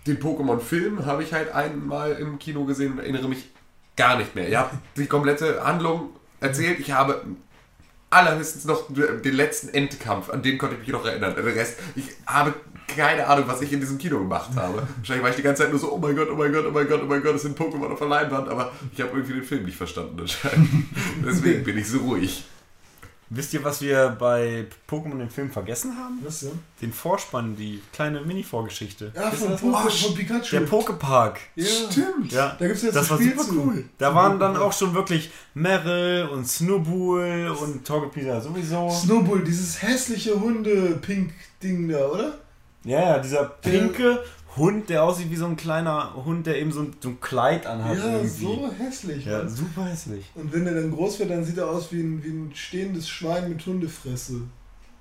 den 0.07 0.19
Pokémon-Film 0.19 1.05
habe 1.05 1.23
ich 1.23 1.33
halt 1.33 1.53
einmal 1.53 2.13
im 2.13 2.39
Kino 2.39 2.65
gesehen 2.65 2.93
und 2.93 2.99
erinnere 2.99 3.27
mich 3.27 3.49
gar 3.95 4.17
nicht 4.17 4.35
mehr. 4.35 4.49
Ihr 4.49 4.59
habt 4.59 4.75
die 4.97 5.07
komplette 5.07 5.63
Handlung 5.63 6.09
erzählt. 6.39 6.79
Ich 6.79 6.91
habe 6.91 7.23
allerhöchstens 8.09 8.65
noch 8.65 8.85
den 8.91 9.35
letzten 9.35 9.69
Endkampf, 9.69 10.29
an 10.29 10.41
den 10.41 10.57
konnte 10.57 10.75
ich 10.75 10.81
mich 10.81 10.89
noch 10.89 11.05
erinnern. 11.05 11.35
Den 11.35 11.45
Rest, 11.45 11.77
ich 11.95 12.09
habe 12.25 12.53
keine 12.87 13.25
Ahnung, 13.27 13.45
was 13.47 13.61
ich 13.61 13.71
in 13.73 13.79
diesem 13.79 13.97
Kino 13.97 14.17
gemacht 14.19 14.51
habe. 14.55 14.87
Wahrscheinlich 14.97 15.23
war 15.23 15.29
ich 15.29 15.35
die 15.35 15.41
ganze 15.41 15.63
Zeit 15.63 15.71
nur 15.71 15.79
so, 15.79 15.91
oh 15.91 15.97
mein 15.97 16.15
Gott, 16.15 16.29
oh 16.31 16.35
mein 16.35 16.51
Gott, 16.53 16.65
oh 16.67 16.71
mein 16.71 16.87
Gott, 16.87 17.01
oh 17.03 17.07
mein 17.07 17.21
Gott, 17.23 17.35
es 17.35 17.41
sind 17.41 17.57
Pokémon 17.57 17.91
auf 17.91 17.99
der 17.99 18.07
Leinwand, 18.07 18.47
aber 18.49 18.71
ich 18.93 19.01
habe 19.01 19.11
irgendwie 19.13 19.33
den 19.33 19.43
Film 19.43 19.65
nicht 19.65 19.77
verstanden 19.77 20.19
anscheinend. 20.19 20.69
Deswegen 21.25 21.63
bin 21.63 21.77
ich 21.77 21.87
so 21.87 21.99
ruhig. 21.99 22.43
Wisst 23.31 23.55
ihr, 23.55 23.63
was 23.63 23.81
wir 23.81 24.15
bei 24.19 24.67
Pokémon 24.87 25.19
im 25.19 25.29
Film 25.31 25.49
vergessen 25.49 25.97
haben? 25.97 26.19
Was 26.23 26.41
denn? 26.41 26.59
Den 26.79 26.93
Vorspann, 26.93 27.55
die 27.55 27.81
kleine 27.91 28.21
Mini-Vorgeschichte. 28.21 29.11
Ja, 29.15 29.31
von, 29.31 29.49
das 29.49 29.61
Poke, 29.61 29.89
von 29.89 30.13
Pikachu. 30.13 30.51
Der 30.51 30.59
Pokepark. 30.61 31.39
ja. 31.55 31.65
Stimmt. 31.65 32.31
Ja, 32.31 32.55
Da 32.59 32.67
gibt's 32.67 32.83
jetzt 32.83 32.95
das 32.95 33.09
war 33.09 33.17
Spiel 33.17 33.31
super 33.31 33.45
zu. 33.49 33.61
cool. 33.63 33.85
Da 33.97 34.13
waren 34.13 34.39
dann 34.39 34.55
auch 34.55 34.71
schon 34.71 34.93
wirklich 34.93 35.31
Meryl 35.55 36.27
und 36.31 36.47
Snowball 36.47 37.49
und 37.59 37.83
Togepi 37.83 38.25
sowieso. 38.41 38.91
Snowball, 38.91 39.43
dieses 39.43 39.81
hässliche 39.81 40.39
Hunde-Pink-Ding 40.39 41.89
da, 41.89 42.05
oder? 42.05 42.37
Ja, 42.85 42.99
ja, 43.01 43.19
dieser 43.19 43.43
pinke 43.45 44.23
Hund, 44.55 44.89
der 44.89 45.03
aussieht 45.03 45.29
wie 45.29 45.35
so 45.35 45.45
ein 45.47 45.57
kleiner 45.57 46.13
Hund, 46.23 46.47
der 46.47 46.59
eben 46.61 46.71
so 46.71 46.81
ein, 46.81 46.93
so 47.01 47.09
ein 47.09 47.19
Kleid 47.19 47.65
anhat 47.67 47.97
ja, 47.97 48.13
irgendwie. 48.17 48.27
so 48.45 48.69
hässlich. 48.77 49.25
Ja, 49.25 49.39
Mann. 49.39 49.49
super 49.49 49.85
hässlich. 49.85 50.25
Und 50.35 50.53
wenn 50.53 50.65
er 50.65 50.75
dann 50.75 50.91
groß 50.91 51.19
wird, 51.19 51.31
dann 51.31 51.43
sieht 51.43 51.57
er 51.57 51.67
aus 51.69 51.91
wie 51.91 51.99
ein, 52.01 52.23
wie 52.23 52.29
ein 52.29 52.51
stehendes 52.55 53.09
Schwein 53.09 53.49
mit 53.49 53.65
Hundefresse. 53.65 54.41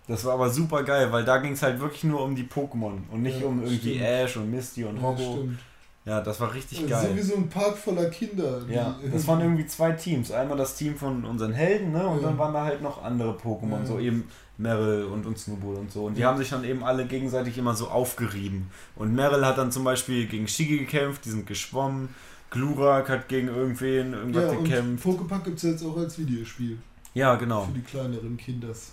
Das 0.09 0.25
war 0.25 0.35
aber 0.35 0.51
super 0.51 0.83
geil, 0.83 1.13
weil 1.13 1.25
da 1.25 1.39
ging 1.39 1.53
es 1.53 1.63
halt 1.63 1.79
wirklich 1.81 2.05
nur 2.05 2.23
um 2.23 2.35
die 2.35 2.45
Pokémon 2.45 2.95
und 3.11 3.23
nicht 3.23 3.41
Ja, 3.41 3.47
um 3.47 3.63
irgendwie 3.63 3.95
stimmt. 3.95 4.03
Ash 4.03 4.37
und 4.37 4.51
Misty 4.51 4.85
und 4.85 4.97
Ja, 4.97 5.03
Robo. 5.03 5.33
stimmt. 5.37 5.59
Ja, 6.07 6.21
das 6.21 6.39
war 6.39 6.53
richtig 6.53 6.87
Das 6.87 7.03
ist 7.03 7.09
so 7.09 7.13
wie 7.15 7.19
geil. 7.19 7.25
so 7.25 7.37
ein 7.37 7.49
Park 7.49 7.79
voller 7.79 8.11
Kinder. 8.11 8.61
Ja, 8.69 8.99
das 9.11 9.27
waren 9.27 9.41
irgendwie 9.41 9.67
zwei 9.67 9.93
Teams. 9.93 10.31
Einmal 10.31 10.59
das 10.59 10.77
Team 10.77 10.97
von 10.97 11.25
unseren 11.25 11.53
Helden, 11.53 11.93
ne? 11.93 12.07
Und 12.07 12.21
Ja. 12.21 12.29
dann 12.29 12.37
waren 12.39 12.53
da 12.53 12.63
halt 12.65 12.83
noch 12.83 13.03
andere 13.03 13.33
Pokémon, 13.33 13.81
Ja. 13.81 13.87
so 13.87 13.99
eben 13.99 14.29
Meryl 14.59 15.05
und, 15.07 15.25
und 15.25 15.39
Snowball 15.39 15.77
und 15.77 15.91
so. 15.91 16.05
Und 16.05 16.17
die 16.17 16.21
Ja. 16.21 16.29
haben 16.29 16.37
sich 16.39 16.51
dann 16.51 16.63
eben 16.65 16.85
alle 16.85 17.07
gegenseitig 17.07 17.57
immer 17.57 17.75
so 17.75 17.89
aufgerieben. 17.89 18.71
Und 18.97 19.15
Meryl 19.15 19.47
hat 19.47 19.57
dann 19.57 19.73
zum 19.73 19.83
Beispiel 19.85 20.27
gegen 20.27 20.47
Shigi 20.47 20.79
gekämpft, 20.79 21.25
die 21.25 21.31
sind 21.31 21.47
geschwommen. 21.47 22.11
Glurak 22.51 23.09
hat 23.09 23.27
gegen 23.29 23.49
irgendwen 23.49 24.13
irgendwas 24.13 24.53
Ja, 24.53 24.59
gekämpft. 24.61 25.05
Poképack 25.07 25.43
gibt 25.45 25.57
es 25.57 25.63
jetzt 25.63 25.85
auch 25.85 25.97
als 25.97 26.19
Videospiel. 26.19 26.79
Ja, 27.15 27.35
genau. 27.37 27.63
Für 27.65 27.73
die 27.73 27.81
kleineren 27.81 28.37
Kinders. 28.37 28.93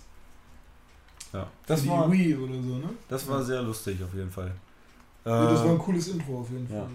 Ja. 1.34 1.42
Für 1.44 1.48
Das, 1.68 1.82
die 1.84 1.90
war, 1.90 2.10
Wii 2.12 2.36
oder 2.38 2.54
so, 2.56 2.78
ne? 2.78 2.90
das 3.10 3.28
war 3.28 3.44
sehr 3.44 3.62
lustig 3.62 3.98
auf 4.04 4.14
jeden 4.16 4.32
Fall. 4.32 4.52
Ja, 5.25 5.51
das 5.51 5.61
Äh, 5.61 5.66
war 5.66 5.72
ein 5.72 5.77
cooles 5.80 6.08
Intro 6.08 6.40
auf 6.40 6.50
jeden 6.50 6.67
ja. 6.72 6.80
Fall. 6.82 6.88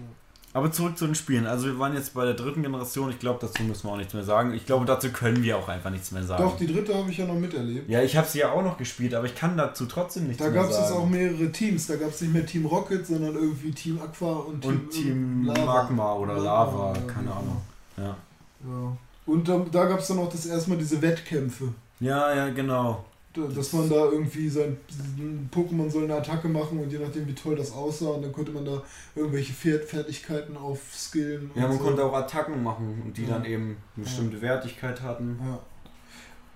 Aber 0.53 0.71
zurück 0.71 0.97
zu 0.97 1.05
den 1.05 1.13
Spielen. 1.13 1.45
Also 1.45 1.67
wir 1.67 1.77
waren 1.77 1.93
jetzt 1.93 2.15
bei 2.15 2.25
der 2.25 2.33
dritten 2.33 2.63
Generation. 2.63 3.11
Ich 3.11 3.19
glaube, 3.19 3.37
dazu 3.39 3.61
müssen 3.63 3.85
wir 3.87 3.91
auch 3.91 3.97
nichts 3.97 4.13
mehr 4.15 4.23
sagen. 4.23 4.53
Ich 4.53 4.65
glaube, 4.65 4.85
dazu 4.85 5.09
können 5.11 5.43
wir 5.43 5.55
auch 5.57 5.67
einfach 5.67 5.91
nichts 5.91 6.11
mehr 6.11 6.23
sagen. 6.23 6.41
Doch, 6.41 6.57
die 6.57 6.65
dritte 6.65 6.95
habe 6.95 7.11
ich 7.11 7.17
ja 7.17 7.27
noch 7.27 7.35
miterlebt. 7.35 7.87
ja, 7.87 8.01
ich 8.01 8.17
habe 8.17 8.25
sie 8.27 8.39
ja 8.39 8.51
auch 8.51 8.63
noch 8.63 8.77
gespielt, 8.77 9.13
aber 9.13 9.27
ich 9.27 9.35
kann 9.35 9.55
dazu 9.55 9.85
trotzdem 9.85 10.23
nichts 10.27 10.39
Da 10.41 10.49
mehr 10.49 10.61
gab 10.61 10.69
es 10.71 10.75
sagen. 10.77 10.87
jetzt 10.87 10.97
auch 10.97 11.05
mehrere 11.07 11.51
Teams. 11.51 11.85
Da 11.85 11.95
gab 11.97 12.09
es 12.09 12.21
nicht 12.21 12.33
mehr 12.33 12.45
Team 12.45 12.65
Rocket, 12.65 13.05
sondern 13.05 13.35
irgendwie 13.35 13.71
Team 13.71 13.99
Aqua 14.01 14.31
und 14.37 14.61
Team, 14.61 14.71
Und 14.71 14.89
Team 14.89 15.45
Lava. 15.45 15.65
Magma 15.65 16.13
oder 16.15 16.39
Lava, 16.39 16.87
ja, 16.95 17.01
keine 17.01 17.19
genau. 17.25 17.31
Ahnung. 17.37 17.61
Ja. 17.97 18.15
Ja. 18.65 18.97
Und 19.27 19.47
da, 19.47 19.63
da 19.71 19.85
gab 19.85 19.99
es 19.99 20.07
dann 20.07 20.17
auch 20.19 20.29
das 20.31 20.45
erstmal 20.47 20.77
diese 20.79 20.99
Wettkämpfe. 21.01 21.65
ja, 21.99 22.33
ja, 22.33 22.49
genau. 22.49 23.05
Da- 23.37 23.53
Dass 23.53 23.71
man 23.73 23.87
da 23.89 24.05
irgendwie 24.05 24.49
sein 24.49 24.77
ein 25.19 25.49
Pokémon 25.53 25.89
soll 25.91 26.05
eine 26.05 26.15
Attacke 26.15 26.47
machen 26.47 26.79
und 26.79 26.91
je 26.91 26.97
nachdem 26.97 27.27
wie 27.27 27.33
toll 27.35 27.55
das 27.55 27.71
aussah, 27.71 28.07
und 28.09 28.23
dann 28.23 28.31
konnte 28.31 28.51
man 28.51 28.65
da 28.65 28.81
irgendwelche 29.15 29.53
Fer- 29.53 29.79
Fertigkeiten 29.85 30.57
aufskillen. 30.57 31.51
Ja, 31.55 31.67
man 31.67 31.77
so. 31.77 31.83
konnte 31.83 32.03
auch 32.03 32.13
Attacken 32.13 32.63
machen 32.63 33.01
und 33.05 33.15
die 33.17 33.23
Ja. 33.23 33.29
dann 33.35 33.45
eben 33.45 33.77
eine 33.95 34.03
bestimmte 34.05 34.41
Wertigkeit 34.41 35.01
hatten. 35.01 35.37
Ja. 35.39 35.59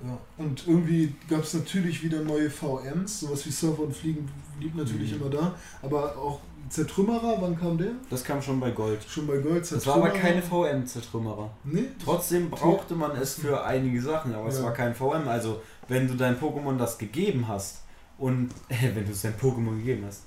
Ja. 0.04 0.18
Und 0.38 0.68
irgendwie 0.68 1.14
gab 1.30 1.44
es 1.44 1.54
natürlich 1.54 2.02
wieder 2.04 2.22
neue 2.24 2.50
VMs, 2.50 3.20
sowas 3.20 3.46
wie 3.46 3.52
Surfer 3.52 3.84
und 3.84 3.96
Fliegen 3.96 4.28
blieb 4.60 4.74
natürlich 4.76 5.12
Mhm. 5.14 5.22
immer 5.22 5.30
da. 5.30 5.56
Aber 5.84 6.18
auch 6.18 6.40
Zertrümmerer, 6.70 7.38
wann 7.40 7.60
kam 7.60 7.78
der? 7.78 7.92
Das 8.10 8.24
kam 8.24 8.42
schon 8.42 8.60
bei 8.60 8.72
Gold. 8.72 9.00
Schon 9.08 9.28
bei 9.28 9.38
Gold 9.38 9.70
Das 9.72 9.86
war 9.88 9.96
aber 9.96 10.10
keine 10.10 10.42
VM-Zertrümmerer. 10.42 11.50
Nee? 11.64 11.86
Trotzdem 12.04 12.50
brauchte 12.50 12.96
man 12.96 13.12
es 13.18 13.36
für 13.36 13.64
einige 13.64 14.02
Sachen, 14.02 14.34
aber 14.34 14.48
es 14.48 14.58
Ja. 14.60 14.64
war 14.66 14.74
kein 14.74 14.96
VM. 14.96 15.28
Also, 15.28 15.62
wenn 15.88 16.08
du 16.08 16.16
dein 16.16 16.40
Pokémon 16.40 16.78
das 16.78 16.98
gegeben 16.98 17.48
hast 17.48 17.82
und 18.18 18.52
wenn 18.70 19.06
du 19.06 19.12
es 19.12 19.22
dein 19.22 19.36
Pokémon 19.38 19.78
gegeben 19.78 20.06
hast 20.08 20.24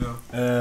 Ja. 0.00 0.14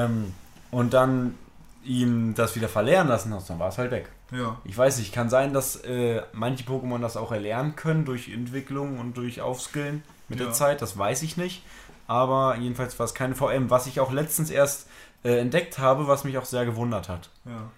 ähm, 0.05 0.33
und 0.71 0.93
dann 0.93 1.35
ihm 1.83 2.33
das 2.35 2.55
wieder 2.55 2.67
verlernen 2.69 3.09
lassen 3.09 3.33
hast, 3.33 3.49
dann 3.49 3.59
war 3.59 3.69
es 3.69 3.77
halt 3.77 3.91
weg. 3.91 4.09
Ja. 4.31 4.57
Ich 4.63 4.75
weiß 4.77 4.97
nicht, 4.97 5.13
kann 5.13 5.29
sein, 5.29 5.53
dass 5.53 5.75
äh, 5.83 6.21
manche 6.33 6.63
Pokémon 6.63 6.99
das 6.99 7.15
auch 7.15 7.31
erlernen 7.31 7.75
können 7.75 8.05
durch 8.05 8.29
Entwicklung 8.29 8.99
und 8.99 9.17
durch 9.17 9.39
Aufskillen 9.41 10.01
mit 10.29 10.39
Ja. 10.39 10.45
der 10.45 10.53
Zeit, 10.53 10.81
das 10.81 10.97
weiß 10.97 11.21
ich 11.23 11.37
nicht. 11.37 11.63
Aber 12.07 12.55
jedenfalls 12.57 12.97
war 12.99 13.05
es 13.05 13.13
keine 13.15 13.33
VM, 13.35 13.69
was 13.71 13.87
ich 13.87 13.99
auch 13.99 14.11
letztens 14.11 14.49
erst 14.51 14.87
äh, 15.25 15.39
entdeckt 15.39 15.77
habe, 15.79 16.07
was 16.07 16.23
mich 16.23 16.37
auch 16.37 16.45
sehr 16.45 16.65
gewundert 16.65 17.09
hat. 17.09 17.29
Ja. 17.43 17.69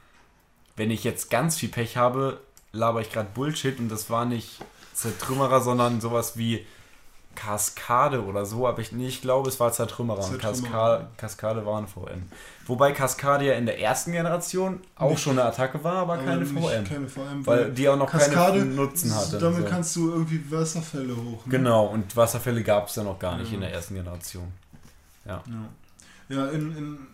Wenn 0.76 0.92
ich 0.92 1.03
jetzt 1.03 1.32
ganz 1.32 1.58
viel 1.58 1.69
Pech 1.69 1.98
habe, 1.98 2.40
laber 2.72 3.01
ich 3.01 3.11
gerade 3.11 3.30
Bullshit 3.34 3.80
und 3.80 3.90
das 3.90 4.09
war 4.11 4.26
nicht 4.26 4.59
Zertrümmerer, 4.93 5.61
sondern 5.61 6.01
sowas 6.01 6.38
wie 6.38 6.66
Kaskade 7.35 8.26
oder 8.26 8.45
so, 8.45 8.67
aber 8.67 8.80
ich, 8.80 8.92
nee, 8.92 9.08
ich 9.08 9.22
glaube, 9.22 9.48
es 9.48 9.59
war 9.59 9.72
Zertrümmerer. 9.72 10.17
Und 10.17 10.42
Zertrümmerer. 10.42 10.98
Kaska 10.98 11.08
Kaskade 11.17 11.66
war 11.67 11.80
ein 11.80 11.88
VM. 11.88 12.24
Wobei 12.66 12.92
Kaskade 12.93 13.45
ja 13.45 13.53
in 13.53 13.67
der 13.67 13.80
ersten 13.80 14.11
Generation 14.11 14.82
auch 14.95 15.11
Nicht- 15.11 15.22
schon 15.22 15.38
eine 15.38 15.48
Attacke 15.48 15.84
war, 15.84 15.98
aber, 15.98 16.17
keine 16.17 16.42
nicht 16.42 16.51
VM. 16.51 16.84
Keine 16.84 17.08
VM. 17.08 17.45
Weil 17.45 17.72
die 17.72 17.88
auch 17.88 17.95
noch 17.98 18.09
Kaskade, 18.09 18.59
keine 18.59 18.72
Nutzen 18.72 19.14
hatte. 19.16 19.38
Damit 19.38 19.64
so. 19.64 19.69
kannst 19.69 19.95
du 19.95 20.11
irgendwie 20.11 20.51
Wasserfälle 20.51 21.16
hoch. 21.16 21.45
Ne? 21.45 21.51
Genau, 21.51 21.85
und 21.85 22.16
Wasserfälle 22.16 22.64
gab 22.64 22.88
es 22.88 22.95
ja 22.95 23.03
noch 23.03 23.19
gar 23.19 23.38
nicht 23.38 23.50
Ja. 23.50 23.56
in 23.56 23.61
der 23.61 23.72
ersten 23.72 23.93
Generation. 23.93 24.51
Ja, 25.26 25.43
ja 26.30 26.48
in, 26.48 26.76
in, 26.76 27.08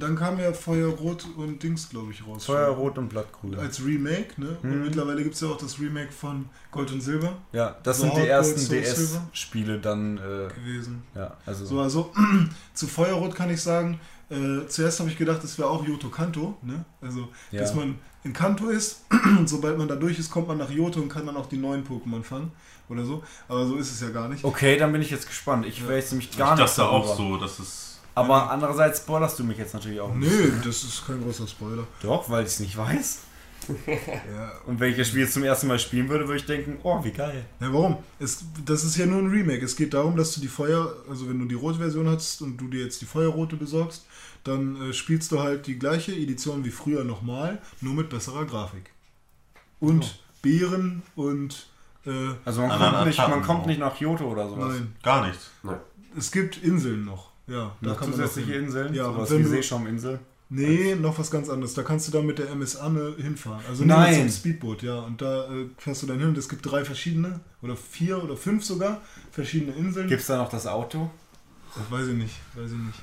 dann 0.00 0.16
kam 0.16 0.38
ja 0.38 0.52
Feuerrot 0.52 1.26
und 1.36 1.62
Dings, 1.62 1.88
glaube 1.88 2.12
ich, 2.12 2.26
raus. 2.26 2.44
Feuerrot 2.46 2.98
und 2.98 3.08
Blattgrün. 3.08 3.58
Als 3.58 3.84
Remake, 3.84 4.40
ne? 4.40 4.56
Und 4.62 4.70
Mhm. 4.78 4.82
mittlerweile 4.84 5.22
gibt 5.22 5.34
es 5.34 5.40
ja 5.40 5.48
auch 5.48 5.58
das 5.58 5.78
Remake 5.80 6.12
von 6.12 6.46
Gold 6.70 6.90
und 6.92 7.00
Silber 7.00 7.34
Ja, 7.52 7.76
das 7.82 7.98
So 7.98 8.04
sind 8.04 8.16
die 8.16 8.26
ersten? 8.28 8.68
DS-Spiele 8.68 9.78
dann. 9.78 10.18
Äh, 10.18 10.48
gewesen. 10.54 11.02
ja, 11.14 11.36
also. 11.46 11.64
So, 11.66 11.80
also 11.80 12.12
zu 12.74 12.86
Feuerrot 12.86 13.34
kann 13.34 13.50
ich 13.50 13.60
sagen, 13.62 14.00
äh, 14.28 14.66
zuerst 14.66 14.98
habe 15.00 15.08
ich 15.10 15.16
gedacht, 15.16 15.42
das 15.42 15.56
wäre 15.58 15.68
auch 15.70 15.86
Yoto 15.86 16.08
Kanto, 16.08 16.56
ne? 16.62 16.84
Also, 17.00 17.28
ja. 17.52 17.60
dass 17.60 17.74
man 17.74 17.96
in 18.24 18.32
Kanto 18.32 18.68
ist 18.68 19.04
und 19.38 19.48
sobald 19.48 19.78
man 19.78 19.86
da 19.86 19.94
durch 19.94 20.18
ist, 20.18 20.30
kommt 20.30 20.48
man 20.48 20.58
nach 20.58 20.70
Yoto 20.70 21.00
und 21.00 21.08
kann 21.08 21.24
dann 21.26 21.36
auch 21.36 21.48
die 21.48 21.58
neuen 21.58 21.86
Pokémon 21.86 22.22
fangen 22.24 22.50
oder 22.88 23.04
so. 23.04 23.22
Aber 23.48 23.64
so 23.66 23.76
ist 23.76 23.92
es 23.92 24.00
ja 24.00 24.08
gar 24.10 24.28
nicht. 24.28 24.42
Okay, 24.42 24.76
dann 24.76 24.90
bin 24.90 25.00
ich 25.00 25.10
jetzt 25.10 25.28
gespannt. 25.28 25.64
Ich 25.66 25.80
Ja. 25.80 25.88
weiß 25.88 26.10
nämlich 26.12 26.30
Ich 26.30 26.36
gar 26.36 26.56
nicht. 26.56 26.62
dachte 26.66 26.88
auch 26.88 27.16
so, 27.16 27.36
dass 27.36 27.58
es. 27.60 27.85
Aber 28.16 28.50
andererseits 28.50 28.98
spoilerst 28.98 29.38
du 29.38 29.44
mich 29.44 29.58
jetzt 29.58 29.74
natürlich 29.74 30.00
auch 30.00 30.12
nicht. 30.14 30.30
Nö, 30.30 30.52
das 30.64 30.82
ist 30.84 31.06
kein 31.06 31.22
großer 31.22 31.46
Spoiler. 31.46 31.86
Doch, 32.02 32.28
weil 32.30 32.42
ich 32.44 32.48
es 32.50 32.60
nicht 32.60 32.76
weiß. 32.76 33.20
Ja, 33.86 34.52
Und 34.66 34.78
wenn 34.80 34.90
ich 34.92 34.96
das 34.96 35.08
Spiel 35.08 35.22
jetzt 35.22 35.34
zum 35.34 35.42
ersten 35.42 35.66
Mal 35.66 35.78
spielen 35.78 36.08
würde, 36.08 36.26
würde 36.28 36.38
ich 36.38 36.46
denken, 36.46 36.78
oh, 36.82 37.02
wie 37.04 37.10
geil. 37.10 37.44
Ja, 37.60 37.72
warum? 37.72 37.98
Es, 38.18 38.44
das 38.64 38.84
ist 38.84 38.96
ja 38.96 39.06
nur 39.06 39.18
ein 39.20 39.26
Remake. 39.30 39.64
Es 39.64 39.74
geht 39.76 39.92
darum, 39.92 40.16
dass 40.16 40.32
du 40.34 40.40
die 40.40 40.48
Feuer, 40.48 40.94
also 41.10 41.28
wenn 41.28 41.38
du 41.38 41.46
die 41.46 41.54
rote 41.56 41.78
Version 41.78 42.08
hast 42.08 42.42
und 42.42 42.56
du 42.58 42.68
dir 42.68 42.84
jetzt 42.84 43.00
die 43.00 43.06
Feuerrote 43.06 43.56
besorgst, 43.56 44.06
dann 44.44 44.90
äh, 44.90 44.92
spielst 44.92 45.32
du 45.32 45.40
halt 45.40 45.66
die 45.66 45.78
gleiche 45.78 46.12
Edition 46.12 46.64
wie 46.64 46.70
früher 46.70 47.02
nochmal, 47.04 47.60
nur 47.80 47.94
mit 47.94 48.08
besserer 48.08 48.44
Grafik. 48.44 48.90
Und 49.80 50.04
Oh. 50.04 50.38
Beeren 50.42 51.02
und 51.16 51.66
äh, 52.06 52.10
Also 52.44 52.60
man, 52.64 52.78
kommt 52.78 53.06
nicht, 53.06 53.18
man 53.18 53.42
kommt 53.42 53.66
nicht 53.66 53.80
nach 53.80 53.96
Kyoto 53.96 54.26
oder 54.30 54.48
sowas. 54.48 54.74
nein, 54.74 54.94
Gar 55.02 55.26
nichts. 55.26 55.50
es 56.16 56.30
gibt 56.30 56.58
Inseln 56.62 57.04
noch. 57.04 57.32
Ja, 57.46 57.76
da 57.80 57.90
Noch 57.90 57.98
kann 57.98 58.10
man 58.10 58.18
zusätzliche 58.18 58.52
hin. 58.52 58.64
Inseln, 58.64 58.94
Ja, 58.94 59.04
sowas 59.04 59.30
wie 59.30 59.44
Seeschauminsel. 59.44 60.18
Nee, 60.48 60.94
noch 60.94 61.18
was 61.18 61.30
ganz 61.30 61.48
anderes. 61.48 61.74
Da 61.74 61.82
kannst 61.82 62.06
du 62.06 62.12
dann 62.12 62.24
mit 62.26 62.38
der 62.38 62.50
MS 62.50 62.76
Anne 62.76 63.14
hinfahren. 63.16 63.64
Also 63.68 63.84
Nein. 63.84 64.04
mit 64.06 64.14
so 64.14 64.20
einem 64.20 64.30
Speedboot, 64.30 64.82
ja. 64.82 65.00
Und 65.00 65.20
da 65.20 65.44
äh, 65.46 65.66
fährst 65.76 66.02
du 66.02 66.06
dann 66.06 66.18
hin 66.20 66.28
und 66.28 66.38
es 66.38 66.48
gibt 66.48 66.64
drei 66.70 66.84
verschiedene, 66.84 67.40
oder 67.62 67.76
vier 67.76 68.22
oder 68.22 68.36
fünf 68.36 68.64
sogar, 68.64 69.00
verschiedene 69.32 69.72
Inseln. 69.72 70.08
Gibt 70.08 70.20
es 70.20 70.28
da 70.28 70.36
noch 70.36 70.48
das 70.48 70.66
Auto? 70.66 71.10
Das 71.74 71.90
weiß 71.90 72.08
ich 72.08 72.14
nicht, 72.14 72.34
weiß 72.54 72.70
ich 72.70 72.78
nicht. 72.78 73.02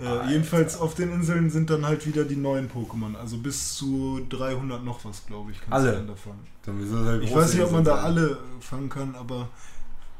Äh, 0.00 0.30
jedenfalls 0.30 0.78
auf 0.78 0.94
den 0.94 1.12
Inseln 1.12 1.50
sind 1.50 1.70
dann 1.70 1.84
halt 1.84 2.06
wieder 2.06 2.24
die 2.24 2.36
neuen 2.36 2.70
Pokémon. 2.70 3.16
Also 3.16 3.36
bis 3.36 3.74
zu 3.74 4.24
300 4.28 4.84
noch 4.84 5.04
was, 5.04 5.26
glaube 5.26 5.50
ich. 5.50 5.58
kannst 5.60 5.72
Alle? 5.72 5.90
du 5.90 5.96
dann 5.98 6.06
da 6.06 6.14
fangen. 6.14 6.46
Dann 6.64 7.06
halt 7.06 7.24
Ich 7.24 7.34
weiß 7.34 7.52
nicht, 7.52 7.62
ob 7.64 7.72
man 7.72 7.84
da 7.84 7.96
alle 7.96 8.38
fangen 8.60 8.88
kann, 8.88 9.14
aber 9.14 9.48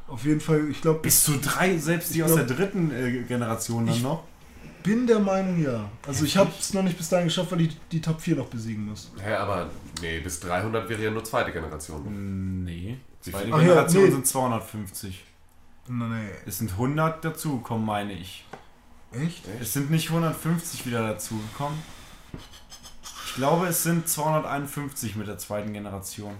Auf 0.09 0.25
jeden 0.25 0.41
Fall, 0.41 0.67
ich 0.69 0.81
glaube, 0.81 0.99
Bis 0.99 1.23
zu 1.23 1.37
drei, 1.39 1.77
selbst 1.77 2.13
die 2.13 2.23
aus 2.23 2.33
glaub- 2.33 2.47
der 2.47 2.55
dritten 2.57 2.91
äh, 2.91 3.23
Generation 3.23 3.85
dann 3.85 3.95
Ich- 3.95 4.01
noch. 4.03 4.23
bin 4.83 5.05
der 5.07 5.19
Meinung, 5.19 5.61
ja. 5.61 5.89
Also 6.07 6.25
ich 6.25 6.35
habe 6.37 6.51
es 6.59 6.73
noch 6.73 6.83
nicht 6.83 6.97
bis 6.97 7.09
dahin 7.09 7.25
geschafft, 7.27 7.51
weil 7.51 7.61
ich 7.61 7.77
die 7.91 8.01
Top 8.01 8.19
4 8.21 8.35
noch 8.37 8.47
besiegen 8.47 8.85
muss. 8.85 9.11
Hä, 9.21 9.33
aber 9.33 9.69
nee, 10.01 10.19
bis 10.19 10.39
300 10.39 10.87
wäre 10.89 11.03
ja 11.03 11.11
nur 11.11 11.23
zweite 11.23 11.51
Generation. 11.51 12.63
Nee. 12.63 12.97
Wie 13.23 13.31
Zweite? 13.31 13.49
Ach 13.51 13.57
ja, 13.59 13.67
Generation 13.67 14.03
nee. 14.05 14.11
sind 14.11 14.25
250. 14.27 15.23
Nee. 15.89 16.29
Es 16.45 16.59
sind 16.59 16.71
100 16.71 17.23
dazugekommen, 17.25 17.85
meine 17.85 18.13
ich. 18.13 18.45
Echt? 19.11 19.43
Es 19.59 19.73
sind 19.73 19.89
nicht 19.91 20.09
150 20.09 20.85
wieder 20.85 21.01
dazugekommen. 21.07 21.77
Ich 23.25 23.35
glaube, 23.35 23.67
es 23.67 23.83
sind 23.83 24.07
251 24.07 25.15
mit 25.15 25.27
der 25.27 25.37
zweiten 25.37 25.73
Generation. 25.73 26.33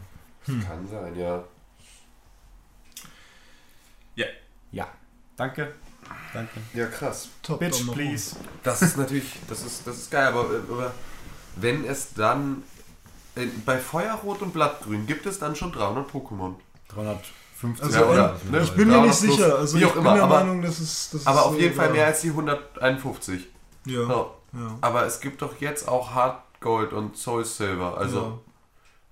Kann 0.45 0.87
sein, 0.87 1.15
ja. 1.17 1.43
Ja. 4.71 4.87
Danke. 5.37 5.73
Danke. 6.33 6.59
Ja, 6.73 6.85
krass. 6.87 7.29
Top. 7.43 7.59
Bitch, 7.59 7.89
please. 7.91 8.35
Das 8.63 8.81
ist 8.81 8.97
natürlich, 8.97 9.39
das 9.47 9.63
ist, 9.63 9.85
das 9.87 9.97
ist 9.97 10.11
geil, 10.11 10.27
aber, 10.27 10.41
aber 10.69 10.91
wenn 11.55 11.85
es 11.85 12.13
dann 12.13 12.63
äh, 13.35 13.45
bei 13.65 13.77
Feuerrot 13.77 14.41
und 14.41 14.53
Blattgrün 14.53 15.05
gibt 15.07 15.25
es 15.25 15.39
dann 15.39 15.55
schon 15.55 15.71
300 15.71 16.09
Pokémon. 16.11 16.55
Also, 16.89 17.01
350. 17.01 17.91
Ja, 17.93 18.05
oder, 18.05 18.35
oben. 18.41 18.51
ne? 18.51 18.61
Ich 18.61 18.71
bin 18.73 18.87
mir 18.87 18.93
300 18.95 19.05
nicht 19.21 19.31
sicher. 19.37 19.55
Also 19.57 19.77
wie 19.77 19.81
ich 19.81 19.85
auch 19.85 19.93
bin 19.93 20.01
immer, 20.01 20.13
der 20.15 20.23
aber- 20.23 20.39
Meinung, 20.39 20.61
dass 20.61 20.79
es. 20.79 21.09
Das 21.11 21.25
Aber 21.27 21.39
ist 21.39 21.45
auf 21.45 21.53
so, 21.53 21.59
jeden 21.59 21.75
Fall 21.75 21.89
mehr 21.91 22.05
als 22.07 22.21
die 22.21 22.29
151. 22.29 23.47
Ja. 23.85 24.01
Ja. 24.01 24.07
ja. 24.53 24.77
Aber 24.81 25.05
es 25.05 25.19
gibt 25.19 25.41
doch 25.41 25.59
jetzt 25.59 25.87
auch 25.87 26.13
Hard 26.13 26.41
Gold 26.59 26.93
und 26.93 27.17
Soul 27.17 27.45
Silver. 27.45 27.97
Also 27.97 28.41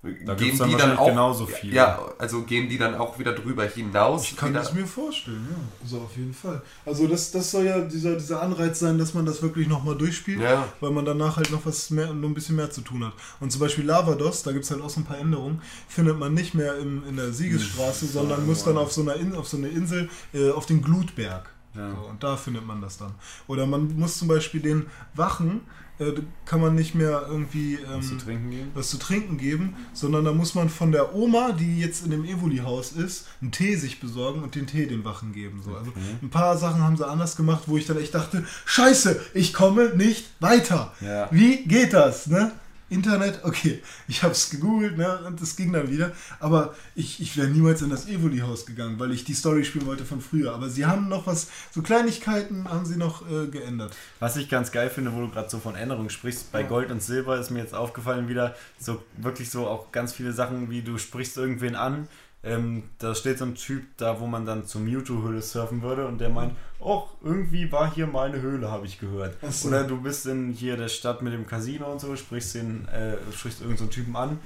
Da 0.00 0.34
gehen 0.34 0.56
dann 0.56 0.70
die 0.70 0.76
dann 0.76 0.96
auch 0.96 1.08
genauso 1.08 1.44
viele. 1.46 1.74
Ja, 1.74 1.98
also 2.18 2.42
gehen 2.42 2.68
die 2.68 2.78
dann 2.78 2.94
auch 2.94 3.18
wieder 3.18 3.32
drüber 3.32 3.64
hinaus. 3.66 4.22
Ich 4.22 4.36
kann 4.36 4.50
wieder, 4.50 4.60
das 4.60 4.72
mir 4.72 4.86
vorstellen, 4.86 5.44
ja. 5.50 5.56
Also 5.82 5.98
auf 5.98 6.16
jeden 6.16 6.32
Fall. 6.32 6.62
Also 6.86 7.08
das, 7.08 7.32
das 7.32 7.50
soll 7.50 7.64
ja 7.64 7.80
dieser, 7.80 8.14
dieser 8.14 8.40
Anreiz 8.40 8.78
sein, 8.78 8.96
dass 8.96 9.12
man 9.14 9.26
das 9.26 9.42
wirklich 9.42 9.66
nochmal 9.66 9.96
durchspielt, 9.96 10.40
Ja. 10.40 10.68
weil 10.78 10.92
man 10.92 11.04
danach 11.04 11.36
halt 11.36 11.50
noch 11.50 11.66
was 11.66 11.90
mehr, 11.90 12.14
noch 12.14 12.28
ein 12.28 12.34
bisschen 12.34 12.54
mehr 12.54 12.70
zu 12.70 12.82
tun 12.82 13.04
hat. 13.04 13.12
Und 13.40 13.50
zum 13.50 13.60
Beispiel 13.60 13.84
Lavados, 13.84 14.44
da 14.44 14.52
gibt 14.52 14.64
es 14.64 14.70
halt 14.70 14.82
auch 14.82 14.90
so 14.90 15.00
ein 15.00 15.04
paar 15.04 15.18
Änderungen, 15.18 15.60
findet 15.88 16.16
man 16.16 16.32
nicht 16.32 16.54
mehr 16.54 16.78
im, 16.78 17.02
in 17.08 17.16
der 17.16 17.32
Siegesstraße, 17.32 18.06
sondern 18.06 18.46
muss 18.46 18.62
dann 18.62 18.76
auf 18.78 18.92
so 18.92 19.00
einer 19.02 19.16
In, 19.16 19.34
auf 19.34 19.48
so 19.48 19.56
eine 19.56 19.66
Insel, 19.68 20.08
äh, 20.32 20.50
auf 20.52 20.66
den 20.66 20.80
Glutberg. 20.80 21.50
Ja. 21.74 21.90
So, 21.90 22.08
und 22.08 22.22
da 22.22 22.36
findet 22.36 22.64
man 22.64 22.80
das 22.80 22.98
dann. 22.98 23.14
Oder 23.48 23.66
man 23.66 23.96
muss 23.98 24.16
zum 24.16 24.28
Beispiel 24.28 24.60
den 24.60 24.86
Wachen, 25.14 25.62
äh, 25.98 26.12
kann 26.44 26.60
man 26.60 26.74
nicht 26.74 26.94
mehr 26.94 27.26
irgendwie 27.28 27.74
ähm, 27.74 27.98
Was 27.98 28.08
zu 28.08 28.16
trinken 28.16 28.50
geben? 28.50 28.70
was 28.74 28.88
zu 28.90 28.98
trinken 28.98 29.38
geben, 29.38 29.76
sondern 29.92 30.24
da 30.24 30.32
muss 30.32 30.54
man 30.54 30.68
von 30.68 30.92
der 30.92 31.14
Oma, 31.14 31.52
die 31.52 31.80
jetzt 31.80 32.04
in 32.04 32.10
dem 32.10 32.24
Evoli-Haus 32.24 32.92
ist, 32.92 33.26
einen 33.40 33.52
Tee 33.52 33.76
sich 33.76 34.00
besorgen 34.00 34.42
und 34.42 34.54
den 34.54 34.66
Tee 34.66 34.86
den 34.86 35.04
Wachen 35.04 35.32
geben. 35.32 35.62
So. 35.64 35.74
Also 35.74 35.92
ein 36.22 36.30
paar 36.30 36.56
Sachen 36.56 36.82
haben 36.82 36.96
sie 36.96 37.06
anders 37.06 37.36
gemacht, 37.36 37.64
wo 37.66 37.76
ich 37.76 37.86
dann 37.86 37.98
echt 37.98 38.14
dachte, 38.14 38.44
scheiße, 38.64 39.20
ich 39.34 39.52
komme 39.52 39.94
nicht 39.96 40.26
weiter. 40.40 40.92
Ja. 41.00 41.28
Wie 41.30 41.64
geht 41.64 41.92
das? 41.92 42.26
Ne? 42.26 42.52
Internet, 42.90 43.44
okay, 43.44 43.82
ich 44.06 44.22
habe 44.22 44.32
es 44.32 44.50
gegoogelt 44.50 44.96
ne, 44.96 45.20
und 45.26 45.40
es 45.40 45.56
ging 45.56 45.72
dann 45.72 45.90
wieder. 45.90 46.12
Aber 46.40 46.74
ich, 46.94 47.20
ich 47.20 47.36
wäre 47.36 47.48
niemals 47.48 47.82
in 47.82 47.90
das 47.90 48.08
Evoli-Haus 48.08 48.66
gegangen, 48.66 48.98
weil 48.98 49.12
ich 49.12 49.24
die 49.24 49.34
Story 49.34 49.64
spielen 49.64 49.86
wollte 49.86 50.04
von 50.04 50.20
früher. 50.20 50.54
Aber 50.54 50.68
sie 50.70 50.86
haben 50.86 51.08
noch 51.08 51.26
was, 51.26 51.48
so 51.70 51.82
Kleinigkeiten 51.82 52.68
haben 52.68 52.86
sie 52.86 52.96
noch 52.96 53.28
äh, 53.30 53.46
geändert. 53.48 53.94
Was 54.20 54.36
ich 54.36 54.48
ganz 54.48 54.72
geil 54.72 54.90
finde, 54.90 55.12
wo 55.12 55.20
du 55.20 55.28
gerade 55.28 55.50
so 55.50 55.58
von 55.58 55.74
Änderungen 55.74 56.10
sprichst, 56.10 56.50
bei 56.50 56.62
Gold 56.62 56.90
und 56.90 57.02
Silber 57.02 57.38
ist 57.38 57.50
mir 57.50 57.60
jetzt 57.60 57.74
aufgefallen 57.74 58.28
wieder, 58.28 58.54
so 58.78 59.02
wirklich 59.16 59.50
so 59.50 59.66
auch 59.66 59.92
ganz 59.92 60.12
viele 60.12 60.32
Sachen, 60.32 60.70
wie 60.70 60.82
du 60.82 60.98
sprichst 60.98 61.36
irgendwen 61.36 61.76
an. 61.76 62.08
Ähm, 62.44 62.84
da 62.98 63.14
steht 63.16 63.38
so 63.38 63.44
ein 63.44 63.56
Typ 63.56 63.84
da, 63.96 64.20
wo 64.20 64.26
man 64.26 64.46
dann 64.46 64.64
zur 64.64 64.80
Mewtwo-Höhle 64.82 65.42
surfen 65.42 65.82
würde 65.82 66.06
und 66.06 66.18
der 66.18 66.28
meint, 66.28 66.54
oh, 66.78 67.02
irgendwie 67.22 67.70
war 67.72 67.92
hier 67.92 68.06
meine 68.06 68.40
Höhle, 68.40 68.70
habe 68.70 68.86
ich 68.86 69.00
gehört. 69.00 69.36
So. 69.50 69.68
Oder 69.68 69.84
du 69.84 70.00
bist 70.00 70.26
in 70.26 70.52
hier 70.52 70.76
der 70.76 70.88
Stadt 70.88 71.20
mit 71.20 71.32
dem 71.32 71.46
Casino 71.46 71.90
und 71.90 72.00
so, 72.00 72.14
sprichst 72.14 72.54
den, 72.54 72.86
äh, 72.88 73.16
sprichst 73.32 73.60
irgendeinen 73.60 73.76
so 73.78 73.84
einen 73.84 73.90
Typen 73.90 74.16
an. 74.16 74.38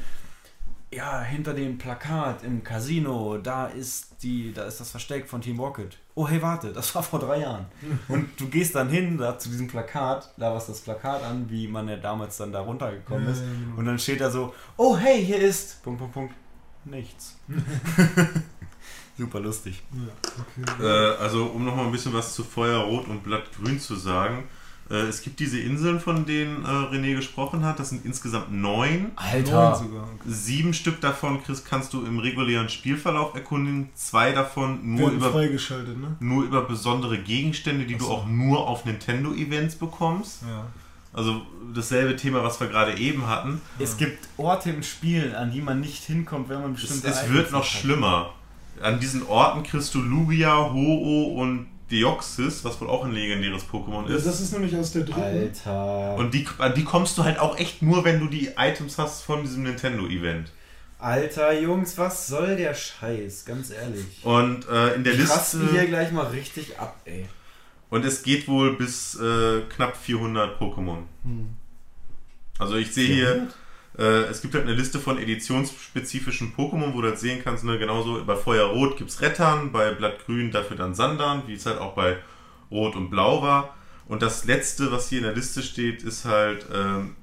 Ja, 0.94 1.22
hinter 1.22 1.54
dem 1.54 1.78
Plakat 1.78 2.44
im 2.44 2.62
Casino, 2.62 3.38
da 3.38 3.66
ist 3.66 4.22
die, 4.22 4.52
da 4.52 4.64
ist 4.64 4.78
das 4.78 4.90
Versteck 4.90 5.26
von 5.26 5.40
Team 5.40 5.58
Rocket. 5.58 5.96
Oh 6.14 6.28
hey, 6.28 6.42
warte, 6.42 6.70
das 6.70 6.94
war 6.94 7.02
vor 7.02 7.18
drei 7.18 7.40
Jahren. 7.40 7.64
Und 8.08 8.28
du 8.38 8.48
gehst 8.48 8.74
dann 8.74 8.90
hin 8.90 9.16
da 9.16 9.38
zu 9.38 9.48
diesem 9.48 9.68
Plakat, 9.68 10.32
da 10.36 10.54
was 10.54 10.66
das 10.66 10.80
Plakat 10.80 11.22
an, 11.22 11.48
wie 11.48 11.66
man 11.66 11.88
ja 11.88 11.96
damals 11.96 12.36
dann 12.36 12.52
da 12.52 12.60
runtergekommen 12.60 13.26
ist. 13.26 13.40
genau. 13.40 13.78
Und 13.78 13.86
dann 13.86 13.98
steht 13.98 14.20
da 14.20 14.30
so, 14.30 14.54
oh 14.76 14.96
hey, 14.96 15.24
hier 15.24 15.38
ist 15.38 15.82
Punkt, 15.82 15.98
Punkt, 15.98 16.14
Punkt, 16.14 16.34
nichts. 16.84 17.36
Super 19.18 19.40
lustig. 19.40 19.82
Ja, 19.92 20.64
okay. 20.64 20.82
Äh, 20.82 21.16
also, 21.16 21.44
um 21.46 21.64
nochmal 21.64 21.86
ein 21.86 21.92
bisschen 21.92 22.12
was 22.12 22.34
zu 22.34 22.44
Feuerrot 22.44 23.08
und 23.08 23.22
Blattgrün 23.22 23.78
zu 23.78 23.94
sagen. 23.94 24.44
Äh, 24.90 25.06
es 25.06 25.22
gibt 25.22 25.40
diese 25.40 25.58
Inseln, 25.58 26.00
von 26.00 26.26
denen 26.26 26.64
äh, 26.64 26.68
René 26.68 27.14
gesprochen 27.14 27.64
hat. 27.64 27.78
Das 27.78 27.90
sind 27.90 28.04
insgesamt 28.04 28.52
neun. 28.52 29.12
Neun 29.16 29.44
sogar. 29.44 29.78
Okay. 29.78 30.22
Sieben 30.26 30.74
Stück 30.74 31.00
davon 31.00 31.42
Chris, 31.42 31.64
kannst 31.64 31.92
du 31.92 32.04
im 32.04 32.18
regulären 32.18 32.68
Spielverlauf 32.68 33.34
erkundigen. 33.34 33.90
Zwei 33.94 34.32
davon 34.32 34.96
nur 34.96 35.10
über, 35.10 35.30
freigeschaltet, 35.30 35.98
ne? 35.98 36.16
nur 36.20 36.44
über 36.44 36.62
besondere 36.62 37.18
Gegenstände, 37.18 37.86
die 37.86 37.94
Ach 37.96 38.00
du 38.00 38.06
auch 38.08 38.26
nur 38.26 38.66
auf 38.68 38.84
Nintendo-Events 38.84 39.76
bekommst. 39.76 40.42
Ja. 40.42 40.66
Also 41.12 41.42
dasselbe 41.74 42.16
Thema, 42.16 42.42
was 42.42 42.58
wir 42.60 42.68
gerade 42.68 42.96
eben 42.98 43.26
hatten. 43.26 43.60
Es 43.78 43.96
gibt 43.96 44.26
Orte 44.38 44.70
im 44.70 44.82
Spiel, 44.82 45.34
an 45.34 45.50
die 45.52 45.60
man 45.60 45.80
nicht 45.80 46.02
hinkommt, 46.04 46.48
wenn 46.48 46.60
man 46.62 46.74
Es, 46.74 46.80
bestimmte 46.80 47.08
es 47.08 47.18
Items 47.22 47.32
wird 47.34 47.52
noch 47.52 47.60
hat. 47.60 47.66
schlimmer. 47.66 48.32
An 48.80 48.98
diesen 48.98 49.26
Orten 49.26 49.62
kriegst 49.62 49.94
du 49.94 50.00
Lugia, 50.00 50.70
Ho-Oh 50.72 51.34
und 51.40 51.66
Deoxys, 51.90 52.64
was 52.64 52.80
wohl 52.80 52.88
auch 52.88 53.04
ein 53.04 53.12
legendäres 53.12 53.64
Pokémon 53.70 54.06
ist. 54.06 54.26
das 54.26 54.40
ist 54.40 54.52
nämlich 54.52 54.74
aus 54.74 54.92
der 54.92 55.02
dritten. 55.04 55.20
Alter. 55.20 56.14
Und 56.16 56.32
die, 56.32 56.46
an 56.58 56.74
die 56.74 56.84
kommst 56.84 57.18
du 57.18 57.24
halt 57.24 57.38
auch 57.38 57.58
echt 57.58 57.82
nur, 57.82 58.04
wenn 58.04 58.18
du 58.18 58.28
die 58.28 58.50
Items 58.56 58.96
hast 58.96 59.22
von 59.22 59.42
diesem 59.42 59.64
Nintendo-Event. 59.64 60.50
Alter, 60.98 61.52
Jungs, 61.60 61.98
was 61.98 62.28
soll 62.28 62.56
der 62.56 62.74
Scheiß? 62.74 63.44
Ganz 63.44 63.70
ehrlich. 63.70 64.06
Und 64.24 64.66
äh, 64.68 64.94
in 64.94 65.04
der 65.04 65.14
Ich 65.14 65.28
raste 65.28 65.58
Liste. 65.58 65.72
hier 65.72 65.86
gleich 65.86 66.12
mal 66.12 66.26
richtig 66.28 66.78
ab, 66.78 66.96
ey. 67.04 67.26
Und 67.92 68.06
es 68.06 68.22
geht 68.22 68.48
wohl 68.48 68.74
bis 68.74 69.20
äh, 69.20 69.60
knapp 69.68 69.98
400 69.98 70.58
Pokémon. 70.58 71.02
Hm. 71.24 71.50
Also 72.58 72.76
ich 72.76 72.94
sehe 72.94 73.06
hier, 73.06 73.48
äh, 73.98 74.22
es 74.30 74.40
gibt 74.40 74.54
halt 74.54 74.64
eine 74.64 74.72
Liste 74.74 74.98
von 74.98 75.18
editionsspezifischen 75.18 76.54
Pokémon, 76.56 76.94
wo 76.94 77.02
du 77.02 77.08
halt 77.08 77.18
sehen 77.18 77.42
kannst, 77.44 77.64
ne, 77.64 77.78
genauso 77.78 78.24
bei 78.24 78.34
Feuerrot 78.34 78.96
gibt 78.96 79.10
es 79.10 79.20
Rettern, 79.20 79.72
bei 79.72 79.92
Blattgrün 79.92 80.50
dafür 80.50 80.78
dann 80.78 80.94
Sandern, 80.94 81.42
wie 81.46 81.52
es 81.52 81.66
halt 81.66 81.80
auch 81.80 81.92
bei 81.94 82.16
Rot 82.70 82.96
und 82.96 83.10
Blau 83.10 83.42
war. 83.42 83.76
Und 84.08 84.22
das 84.22 84.46
letzte, 84.46 84.90
was 84.90 85.10
hier 85.10 85.18
in 85.18 85.24
der 85.24 85.34
Liste 85.34 85.62
steht, 85.62 86.02
ist 86.02 86.24
halt 86.24 86.64
ähm, 86.72 87.14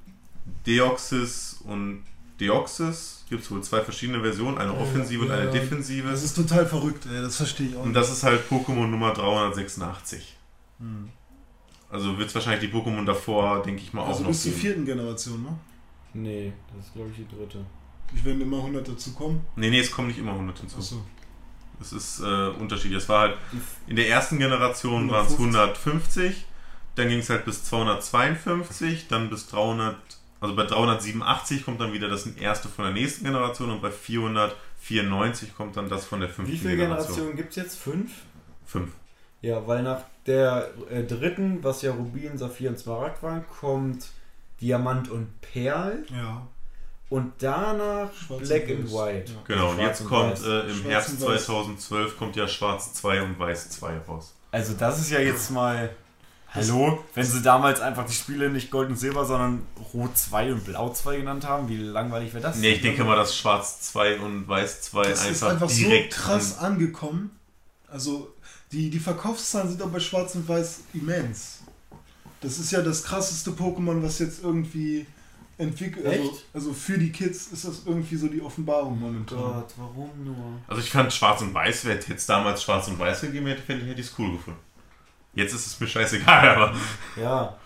Deoxys 0.68 1.62
und 1.64 2.04
Deoxys. 2.38 3.24
Gibt 3.28 3.42
es 3.42 3.50
wohl 3.50 3.60
zwei 3.64 3.80
verschiedene 3.80 4.20
Versionen, 4.20 4.56
eine 4.56 4.72
Ja, 4.72 4.78
offensive 4.78 5.22
und 5.22 5.30
ja, 5.30 5.34
eine 5.34 5.46
ja. 5.46 5.50
defensive. 5.50 6.08
Das 6.08 6.22
ist 6.22 6.34
total 6.36 6.64
verrückt, 6.64 7.06
ey. 7.12 7.20
Das 7.22 7.38
verstehe 7.38 7.70
ich 7.70 7.74
auch 7.76 7.80
Und 7.80 7.88
nicht. 7.88 7.96
das 7.96 8.12
ist 8.12 8.22
halt 8.22 8.48
Pokémon 8.48 8.86
Nummer 8.86 9.12
386. 9.12 10.36
Hm. 10.80 11.08
Also 11.90 12.16
wird 12.18 12.28
es 12.28 12.34
wahrscheinlich 12.34 12.70
die 12.70 12.76
Pokémon 12.76 13.04
davor, 13.04 13.62
denke 13.62 13.82
ich 13.82 13.92
mal, 13.92 14.04
Also 14.04 14.18
auch 14.18 14.20
noch 14.20 14.28
bis 14.28 14.42
zur 14.42 14.52
vierten 14.52 14.84
Generation, 14.84 15.42
ne? 15.42 15.58
Nee, 16.14 16.52
das 16.74 16.86
ist 16.86 16.94
glaube 16.94 17.10
ich 17.10 17.16
die 17.16 17.36
dritte. 17.36 17.64
Ich 18.14 18.24
werden 18.24 18.40
immer 18.40 18.58
100 18.58 18.88
dazu 18.88 19.12
kommen. 19.14 19.44
Nee, 19.56 19.70
nee, 19.70 19.80
es 19.80 19.90
kommen 19.90 20.08
nicht 20.08 20.18
immer 20.18 20.32
100 20.32 20.58
hinzu. 20.58 20.78
Achso. 20.78 21.04
Es 21.80 21.92
ist 21.92 22.20
äh, 22.20 22.48
unterschiedlich. 22.48 23.02
Es 23.02 23.08
war 23.08 23.20
halt, 23.20 23.38
in 23.86 23.96
der 23.96 24.08
ersten 24.08 24.38
Generation 24.38 25.10
waren 25.10 25.26
es 25.26 25.32
150. 25.32 25.56
150, 25.56 26.46
dann 26.96 27.08
ging 27.08 27.20
es 27.20 27.30
halt 27.30 27.44
bis 27.44 27.64
252, 27.64 29.08
dann 29.08 29.30
bis 29.30 29.46
300, 29.48 29.96
also 30.40 30.56
bei 30.56 30.64
387 30.64 31.64
kommt 31.64 31.80
dann 31.80 31.92
wieder 31.92 32.08
das 32.08 32.26
erste 32.26 32.68
von 32.68 32.84
der 32.84 32.92
nächsten 32.92 33.24
Generation 33.24 33.70
und 33.70 33.80
bei 33.80 33.90
494 33.90 35.54
kommt 35.54 35.76
dann 35.76 35.88
das 35.88 36.04
von 36.04 36.20
der 36.20 36.28
fünften 36.28 36.52
Wie 36.52 36.58
viele 36.58 36.76
Generation. 36.76 37.06
Generationen 37.06 37.36
gibt 37.36 37.50
es 37.50 37.56
jetzt? 37.56 37.78
Fünf? 37.78 38.12
Fünf. 38.66 38.90
Ja, 39.42 39.66
weil 39.66 39.82
nach 39.82 40.02
der 40.26 40.70
äh, 40.90 41.02
dritten, 41.02 41.62
was 41.64 41.82
ja 41.82 41.92
Rubin, 41.92 42.36
Saphir 42.36 42.70
und 42.70 42.78
Smaragd 42.78 43.22
waren, 43.22 43.44
kommt 43.60 44.06
Diamant 44.60 45.10
und 45.10 45.28
Perl 45.40 46.04
Ja. 46.14 46.46
und 47.08 47.32
danach 47.38 48.12
Schwarz 48.12 48.46
Black 48.48 48.68
und 48.68 48.76
and. 48.76 48.92
White. 48.92 49.32
Ja. 49.32 49.38
Genau, 49.46 49.70
und 49.70 49.76
Schwarz 49.76 49.88
jetzt 49.88 50.00
und 50.02 50.06
kommt 50.08 50.42
äh, 50.44 50.60
im 50.60 50.74
Schwarz 50.76 50.84
Herbst 50.92 51.10
und 51.22 51.28
Weiß. 51.28 51.44
2012 51.46 52.16
kommt 52.18 52.36
ja 52.36 52.46
Schwarz 52.48 52.92
2 52.94 53.22
und 53.22 53.38
Weiß 53.38 53.70
2 53.70 53.98
raus. 54.06 54.34
Also 54.50 54.74
das 54.74 55.00
ist 55.00 55.10
ja 55.10 55.20
jetzt 55.20 55.50
mal... 55.50 55.90
Hallo? 56.52 57.04
Wenn 57.14 57.24
sie 57.24 57.42
damals 57.42 57.80
einfach 57.80 58.04
die 58.06 58.12
Spiele 58.12 58.50
nicht 58.50 58.72
Gold 58.72 58.88
und 58.90 58.96
Silber, 58.96 59.24
sondern 59.24 59.62
Rot 59.94 60.18
2 60.18 60.52
und 60.52 60.64
Blau 60.64 60.90
2 60.90 61.18
genannt 61.18 61.46
haben, 61.46 61.68
wie 61.68 61.76
langweilig 61.76 62.34
wäre 62.34 62.42
das? 62.42 62.56
Nee, 62.56 62.72
ich 62.72 62.82
denke 62.82 63.04
mal, 63.04 63.14
dass 63.14 63.36
Schwarz 63.36 63.80
2 63.82 64.18
und 64.18 64.48
Weiß 64.48 64.82
2 64.82 65.02
Das 65.04 65.20
einfach, 65.20 65.30
ist 65.30 65.42
einfach 65.44 65.70
so 65.70 65.78
direkt 65.84 66.12
krass 66.12 66.58
angekommen. 66.58 67.30
Also, 67.86 68.34
die, 68.72 68.90
die 68.90 68.98
Verkaufszahlen 68.98 69.68
sind 69.68 69.82
auch 69.82 69.88
bei 69.88 70.00
Schwarz 70.00 70.34
und 70.34 70.48
Weiß 70.48 70.80
immens. 70.94 71.60
Das 72.40 72.58
ist 72.58 72.70
ja 72.70 72.80
das 72.82 73.04
krasseste 73.04 73.50
Pokémon, 73.50 74.02
was 74.02 74.18
jetzt 74.18 74.42
irgendwie 74.42 75.06
entwickelt. 75.58 76.06
Also, 76.06 76.30
Echt? 76.30 76.44
also 76.54 76.72
für 76.72 76.96
die 76.98 77.12
Kids 77.12 77.48
ist 77.48 77.66
das 77.66 77.82
irgendwie 77.84 78.16
so 78.16 78.28
die 78.28 78.40
Offenbarung 78.40 78.98
momentan. 78.98 79.38
Gott, 79.38 79.72
warum 79.76 80.10
nur? 80.24 80.60
Also 80.66 80.80
ich 80.80 80.90
fand 80.90 81.12
Schwarz 81.12 81.42
und 81.42 81.52
Weiß, 81.52 81.84
wer 81.84 81.96
jetzt 81.96 82.28
damals 82.28 82.62
Schwarz 82.62 82.88
und 82.88 82.98
Weiß 82.98 83.20
gegeben 83.20 83.46
hätte, 83.46 83.62
fände 83.62 83.82
ich, 83.82 83.90
hätte 83.90 84.00
ich 84.00 84.06
es 84.06 84.18
cool 84.18 84.32
gefunden. 84.32 84.60
Jetzt 85.34 85.54
ist 85.54 85.66
es 85.66 85.80
mir 85.80 85.86
scheißegal, 85.86 86.48
aber 86.56 86.74
Ja. 87.20 87.58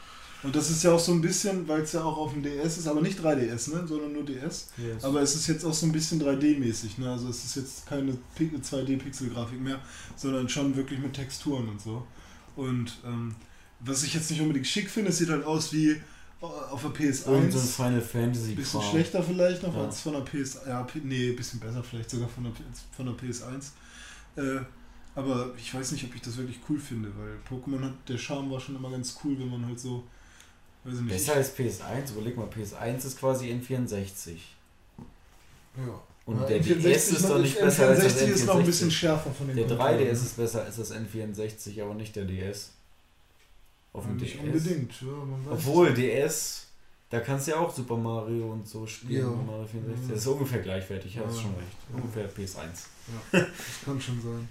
Und 0.44 0.55
das 0.55 0.70
ist 0.70 0.82
ja 0.84 0.92
auch 0.92 0.98
so 1.00 1.12
ein 1.12 1.20
bisschen, 1.23 1.66
weil 1.66 1.81
es 1.81 1.92
ja 1.92 2.05
auch 2.05 2.16
auf 2.18 2.32
dem 2.34 2.42
DS 2.42 2.76
ist, 2.78 2.86
aber 2.86 3.00
nicht 3.00 3.18
3DS, 3.18 3.73
ne, 3.74 3.86
sondern 3.89 4.12
nur 4.12 4.24
DS. 4.24 4.68
Yes. 4.76 5.02
Aber 5.02 5.23
es 5.23 5.34
ist 5.34 5.47
jetzt 5.47 5.64
auch 5.64 5.73
so 5.73 5.86
ein 5.86 5.92
bisschen 5.92 6.20
3D-mäßig, 6.23 6.98
ne? 6.98 7.10
Also 7.10 7.28
es 7.31 7.44
ist 7.44 7.56
jetzt 7.56 7.86
keine 7.86 8.16
Pi- 8.34 8.50
2D-Pixel-Grafik 8.62 9.58
mehr, 9.60 9.81
sondern 10.16 10.48
schon 10.48 10.76
wirklich 10.76 11.00
mit 11.00 11.14
Texturen 11.14 11.68
und 11.68 11.81
so. 11.81 12.06
Und 12.56 12.92
ähm, 13.06 13.34
was 13.81 14.02
ich 14.05 14.12
jetzt 14.14 14.31
nicht 14.31 14.40
unbedingt 14.40 14.66
schick 14.66 14.90
finde, 14.90 15.10
es 15.10 15.18
sieht 15.18 15.31
halt 15.31 15.44
aus 15.44 15.73
wie 15.73 15.90
äh, 15.90 16.00
auf 16.42 16.82
der 16.82 16.90
PS1. 16.90 17.24
Und 17.26 17.50
so 17.50 17.58
ein 17.58 17.64
Final 17.66 18.00
Fantasy 18.02 18.55
bisschen 18.55 18.81
Kram. 18.81 18.90
schlechter 18.90 19.23
vielleicht 19.23 19.62
noch 19.62 19.74
Ja. 19.74 19.84
als 19.84 20.00
von 20.02 20.12
der 20.12 20.20
PS. 20.20 20.58
Ja, 20.66 20.82
P- 20.82 21.00
nee, 21.02 21.32
bisschen 21.32 21.58
besser 21.58 21.82
vielleicht 21.82 22.10
sogar 22.10 22.28
von 22.28 22.44
der, 22.44 22.52
von 22.94 23.06
der 23.06 23.14
PS1. 23.14 23.70
Äh, 24.36 24.60
aber 25.14 25.55
ich 25.56 25.73
weiß 25.74 25.92
nicht, 25.92 26.05
ob 26.05 26.14
ich 26.14 26.20
das 26.23 26.36
wirklich 26.36 26.58
cool 26.68 26.78
finde, 26.78 27.10
weil 27.16 27.39
Pokémon 27.48 27.82
hat, 27.82 27.94
der 28.08 28.18
Charme 28.18 28.50
war 28.50 28.60
schon 28.60 28.76
immer 28.76 28.90
ganz 28.90 29.16
cool, 29.24 29.39
wenn 29.39 29.48
man 29.48 29.64
halt 29.64 29.81
so. 29.81 30.05
Besser 30.84 31.34
als 31.34 31.56
PS1, 31.56 32.12
überleg 32.12 32.36
mal, 32.36 32.46
PS1 32.46 33.06
ist 33.06 33.18
quasi 33.18 33.46
N64. 33.50 34.36
Ja. 35.76 36.00
Und 36.26 36.40
Ja, 36.40 36.46
der 36.46 36.62
N64 36.62 36.82
DS 36.82 37.08
ist 37.10 37.28
doch 37.28 37.38
nicht 37.38 37.58
besser 37.58 37.88
als 37.88 38.00
das 38.04 38.16
N64 38.22 38.26
ist 38.28 38.46
noch 38.46 38.56
ein 38.56 38.64
bisschen 38.66 38.88
N64. 38.90 38.92
schärfer 38.92 39.30
von 39.32 39.46
den 39.48 39.56
Der 39.56 39.66
Kontrollen. 39.66 39.98
3DS 40.00 40.12
ist 40.12 40.36
besser 40.36 40.64
als 40.64 40.76
das 40.76 40.92
N64, 40.92 41.82
aber 41.82 41.94
nicht 41.94 42.14
der 42.16 42.24
DS. 42.24 42.70
Auf 43.92 44.04
dem 44.04 44.16
nicht 44.16 44.34
DS. 44.34 44.40
unbedingt, 44.42 45.00
ja, 45.02 45.06
man 45.08 45.46
weiß 45.46 45.52
Obwohl, 45.52 45.94
DS, 45.94 46.66
da 47.10 47.20
kannst 47.20 47.46
du 47.46 47.52
ja 47.52 47.58
auch 47.58 47.74
Super 47.74 47.96
Mario 47.96 48.52
und 48.52 48.66
so 48.68 48.86
spielen. 48.86 49.22
Ja. 49.22 49.28
Mario 49.28 49.66
64. 49.66 50.02
Ja. 50.08 50.14
Das 50.14 50.20
ist 50.20 50.26
ungefähr 50.26 50.60
gleichwertig, 50.60 51.18
hast 51.18 51.36
Ja. 51.36 51.42
schon 51.42 51.54
recht. 51.54 51.76
Ungefähr 51.92 52.28
PS1. 52.30 52.86
Das 53.32 53.44
kann 53.84 54.00
schon 54.00 54.20
sein. 54.22 54.48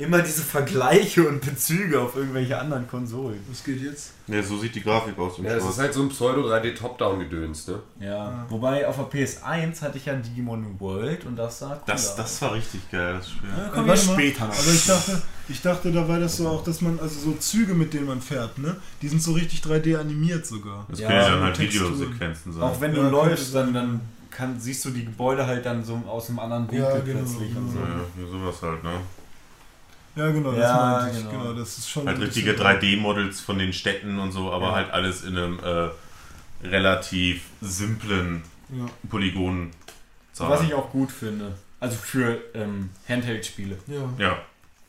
Immer 0.00 0.22
diese 0.22 0.42
Vergleiche 0.42 1.28
und 1.28 1.40
Bezüge 1.44 2.00
auf 2.00 2.16
irgendwelche 2.16 2.58
anderen 2.58 2.88
Konsolen. 2.88 3.38
Was 3.50 3.62
geht 3.62 3.82
jetzt? 3.82 4.12
ja, 4.28 4.42
so 4.42 4.56
sieht 4.56 4.74
die 4.74 4.82
Grafik 4.82 5.18
aus. 5.18 5.38
im 5.38 5.44
Ja, 5.44 5.52
es 5.52 5.58
Schwarz. 5.62 5.74
ist 5.74 5.78
halt 5.80 5.94
so 5.94 6.02
ein 6.02 6.08
Pseudo-3D-Top-Down-Gedöns, 6.08 7.68
ne? 7.68 7.80
Ja. 8.00 8.46
Wobei 8.48 8.86
auf 8.88 8.96
der 8.96 9.06
PS1 9.26 9.82
hatte 9.82 9.98
ich 9.98 10.06
ja 10.06 10.14
Digimon 10.14 10.64
World 10.78 11.26
und 11.26 11.36
das 11.36 11.58
sah 11.58 11.72
cool 11.72 11.80
das, 11.86 12.10
aus. 12.10 12.16
das 12.16 12.42
war 12.42 12.54
richtig 12.54 12.90
geil, 12.90 13.14
das 13.18 13.30
Spiel. 13.30 13.50
Ja, 13.50 13.66
warte 13.66 13.82
mal, 13.82 13.96
später 13.96 14.46
noch. 14.46 14.58
Aber 14.58 14.72
ich 14.72 14.86
dachte, 14.86 15.22
ich 15.48 15.60
dachte, 15.62 15.92
da 15.92 16.08
war 16.08 16.18
das 16.18 16.36
so 16.38 16.48
auch, 16.48 16.64
dass 16.64 16.80
man, 16.80 16.98
also 17.00 17.20
so 17.20 17.32
Züge, 17.38 17.74
mit 17.74 17.92
denen 17.92 18.06
man 18.06 18.20
fährt, 18.22 18.56
ne? 18.58 18.76
Die 19.02 19.08
sind 19.08 19.22
so 19.22 19.32
richtig 19.32 19.60
3D 19.60 19.98
animiert 19.98 20.46
sogar. 20.46 20.86
Das 20.88 21.00
Ja, 21.00 21.08
können 21.08 21.20
ja 21.20 21.28
dann 21.30 21.42
halt. 21.42 21.58
Videosequenzen 21.58 22.52
sein. 22.54 22.62
Auch 22.62 22.80
wenn 22.80 22.94
du 22.94 23.02
Ja, 23.02 23.08
läufst, 23.10 23.54
dann, 23.54 23.74
dann 23.74 24.00
kann, 24.30 24.58
siehst 24.58 24.84
du 24.84 24.90
die 24.90 25.04
Gebäude 25.04 25.46
halt 25.46 25.66
dann 25.66 25.84
so 25.84 26.00
aus 26.06 26.28
einem 26.30 26.38
anderen 26.38 26.70
Winkel 26.70 26.80
Ja, 26.84 26.98
genau, 27.00 27.18
plötzlich 27.18 27.54
und 27.56 27.70
so. 27.70 27.78
ja, 27.80 28.26
sowas 28.30 28.62
halt, 28.62 28.82
ne? 28.82 28.92
Ja, 30.16 30.28
genau, 30.30 30.50
das 30.52 30.60
Ja, 30.60 31.00
meinte 31.02 31.18
ich. 31.18 31.28
genau. 31.30 31.42
Genau, 31.44 31.52
das 31.54 31.78
ist 31.78 31.88
schon 31.88 32.06
Halt 32.06 32.18
richtige 32.20 32.52
bisschen- 32.52 32.66
3D-Models 32.66 33.40
von 33.40 33.58
den 33.58 33.72
Städten 33.72 34.18
und 34.18 34.32
so, 34.32 34.50
aber 34.52 34.66
Ja. 34.68 34.74
halt 34.74 34.90
alles 34.90 35.22
in 35.22 35.36
einem 35.36 35.58
äh, 35.60 35.90
relativ 36.66 37.44
simplen 37.60 38.42
Ja. 38.70 38.86
Polygon. 39.08 39.70
Was 40.38 40.62
ich 40.62 40.72
auch 40.74 40.90
gut 40.90 41.10
finde. 41.12 41.54
Also 41.80 41.96
für 41.96 42.40
ähm, 42.54 42.90
Handheld-Spiele. 43.08 43.76
Ja. 43.86 44.08
Ja, 44.18 44.38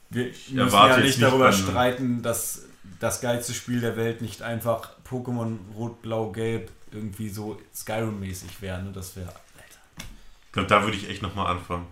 Wir 0.09 0.25
müssen 0.25 0.58
ja 0.58 0.98
nicht 0.98 1.06
nicht 1.06 1.22
darüber 1.22 1.51
streiten, 1.51 2.22
dass 2.22 2.64
das 3.00 3.22
geilste 3.22 3.53
Spiel 3.53 3.82
der 3.82 3.95
Welt 3.98 4.22
nicht 4.22 4.41
einfach 4.41 4.91
Pokémon 5.09 5.58
Rot, 5.75 6.01
Blau, 6.01 6.32
Gelb 6.32 6.69
irgendwie 6.91 7.30
so 7.30 7.59
Skyrim-mäßig 7.75 8.61
wäre. 8.61 8.82
Ne? 8.83 8.91
Das 8.93 9.16
wäre. 9.16 9.33
ich 10.45 10.51
glaube, 10.51 10.67
da 10.69 10.83
würde 10.83 10.98
ich 10.98 11.09
echt 11.09 11.22
nochmal 11.22 11.48
anfangen. 11.48 11.85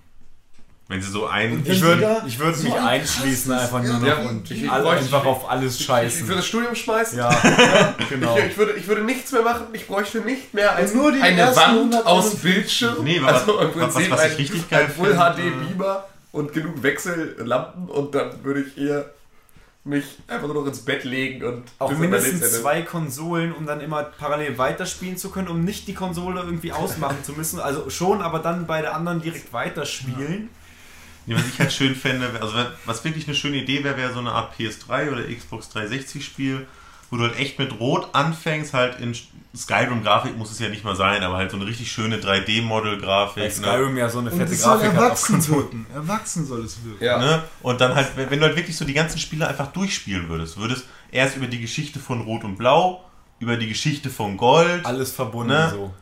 Wenn 0.89 1.01
sie 1.03 1.11
so 1.11 1.27
ein. 1.27 1.63
Ich 1.65 1.81
würde 1.81 2.23
ich 2.25 2.39
würd 2.39 2.55
so 2.57 2.63
mich 2.63 2.73
ein 2.73 2.83
einschließen, 2.83 3.51
einfach 3.53 3.81
nur 3.83 3.93
noch 3.99 4.07
Ja, 4.07 4.15
und 4.27 4.49
ich- 4.49 4.63
ich 4.63 4.71
all, 4.71 4.81
bräuchte- 4.81 5.03
einfach 5.05 5.23
auf 5.25 5.47
alles 5.49 5.75
Ich, 5.75 5.79
ich 5.81 5.85
scheißen. 5.85 6.21
würde 6.27 6.37
das 6.37 6.47
Studium 6.47 6.75
schmeißen. 6.75 7.17
Ja, 7.19 7.29
genau. 8.09 8.35
Ich, 8.37 8.45
ich, 8.45 8.57
würde, 8.57 8.73
ich 8.73 8.87
würde 8.87 9.03
nichts 9.03 9.31
mehr 9.31 9.43
machen. 9.43 9.67
Ich 9.73 9.87
bräuchte 9.87 10.19
nicht 10.21 10.51
mehr 10.53 10.75
als 10.75 10.93
nur 10.95 11.11
die 11.11 11.21
eine 11.21 11.45
Wand 11.55 11.57
151. 11.93 12.05
aus 12.07 12.35
Bildschirm. 12.37 13.03
Nee, 13.03 13.21
was- 13.21 13.33
also 13.47 13.59
im 13.59 13.67
was- 13.67 13.93
Prinzip 13.93 14.11
was 14.11 14.25
ich 14.25 14.31
ein, 14.31 14.35
richtig 14.37 14.69
geil 14.69 14.89
Full 14.89 15.13
HD 15.15 15.37
Beamer 15.37 16.05
und 16.31 16.53
genug 16.53 16.81
Wechsellampen 16.81 17.87
und 17.87 18.15
dann 18.15 18.43
würde 18.43 18.61
ich 18.63 18.75
eher 18.77 19.05
mich 19.83 20.05
einfach 20.27 20.47
nur 20.47 20.55
noch 20.55 20.65
ins 20.67 20.79
Bett 20.79 21.03
legen 21.03 21.43
und 21.45 21.63
Auch 21.77 21.91
mindestens 21.91 22.61
zwei 22.61 22.81
Konsolen, 22.81 23.53
um 23.53 23.65
dann 23.67 23.79
immer 23.79 24.03
parallel 24.03 24.57
weiterspielen 24.57 25.17
zu 25.17 25.29
können, 25.29 25.47
um 25.47 25.63
nicht 25.63 25.87
die 25.87 25.93
Konsole 25.93 26.41
irgendwie 26.41 26.71
ausmachen 26.73 27.17
zu 27.23 27.31
müssen. 27.33 27.59
Also 27.59 27.89
schon, 27.91 28.21
aber 28.23 28.39
dann 28.39 28.65
bei 28.67 28.81
der 28.81 28.95
anderen 28.95 29.21
direkt 29.21 29.53
weiterspielen. 29.53 30.49
Nee, 31.29 31.35
was 31.35 31.47
ich 31.47 31.59
halt 31.59 31.71
schön 31.71 31.95
fände, 31.95 32.27
also 32.41 32.53
was 32.85 33.03
wirklich 33.03 33.27
eine 33.27 33.35
schöne 33.35 33.57
Idee 33.57 33.83
wäre, 33.83 33.95
wäre 33.97 34.11
so 34.11 34.19
eine 34.19 34.31
Art 34.31 34.55
PS3 34.57 35.11
oder 35.11 35.21
Xbox 35.23 35.69
360 35.69 36.25
Spiel, 36.25 36.65
wo 37.11 37.17
du 37.17 37.23
halt 37.23 37.37
echt 37.37 37.59
mit 37.59 37.79
Rot 37.79 38.09
anfängst, 38.13 38.73
halt 38.73 38.99
in 38.99 39.15
Skyrim-Grafik 39.55 40.35
muss 40.37 40.51
es 40.51 40.57
ja 40.57 40.69
nicht 40.69 40.83
mal 40.83 40.95
sein, 40.95 41.21
aber 41.21 41.37
halt 41.37 41.51
so 41.51 41.57
eine 41.57 41.67
richtig 41.67 41.91
schöne 41.91 42.17
3D-Model-Grafik. 42.17 43.43
Weil 43.43 43.51
Skyrim 43.51 43.95
ja 43.97 44.09
so 44.09 44.19
eine 44.19 44.31
fette 44.31 44.55
soll 44.55 44.77
Grafik 44.79 44.87
hat 44.87 44.97
auf 44.97 45.03
erwachsen 45.03 45.33
Konsolen. 45.33 45.61
wirken. 45.61 45.85
Erwachsen 45.93 46.45
soll 46.47 46.65
es 46.65 46.83
wirken. 46.83 47.03
Ja. 47.03 47.19
Ne? 47.19 47.43
Und 47.61 47.79
dann 47.79 47.93
halt, 47.93 48.07
wenn 48.15 48.39
du 48.39 48.45
halt 48.45 48.55
wirklich 48.55 48.75
so 48.75 48.83
die 48.85 48.93
ganzen 48.93 49.19
Spiele 49.19 49.47
einfach 49.47 49.67
durchspielen 49.67 50.29
würdest, 50.29 50.57
würdest 50.57 50.85
erst 51.11 51.37
über 51.37 51.45
die 51.45 51.61
Geschichte 51.61 51.99
von 51.99 52.21
Rot 52.21 52.43
und 52.43 52.57
Blau, 52.57 53.03
über 53.39 53.55
die 53.55 53.67
Geschichte 53.67 54.09
von 54.09 54.35
Gold. 54.35 54.83
Alles 54.83 55.11
verbunden 55.11 55.53
Ne? 55.53 55.69
so. 55.71 55.93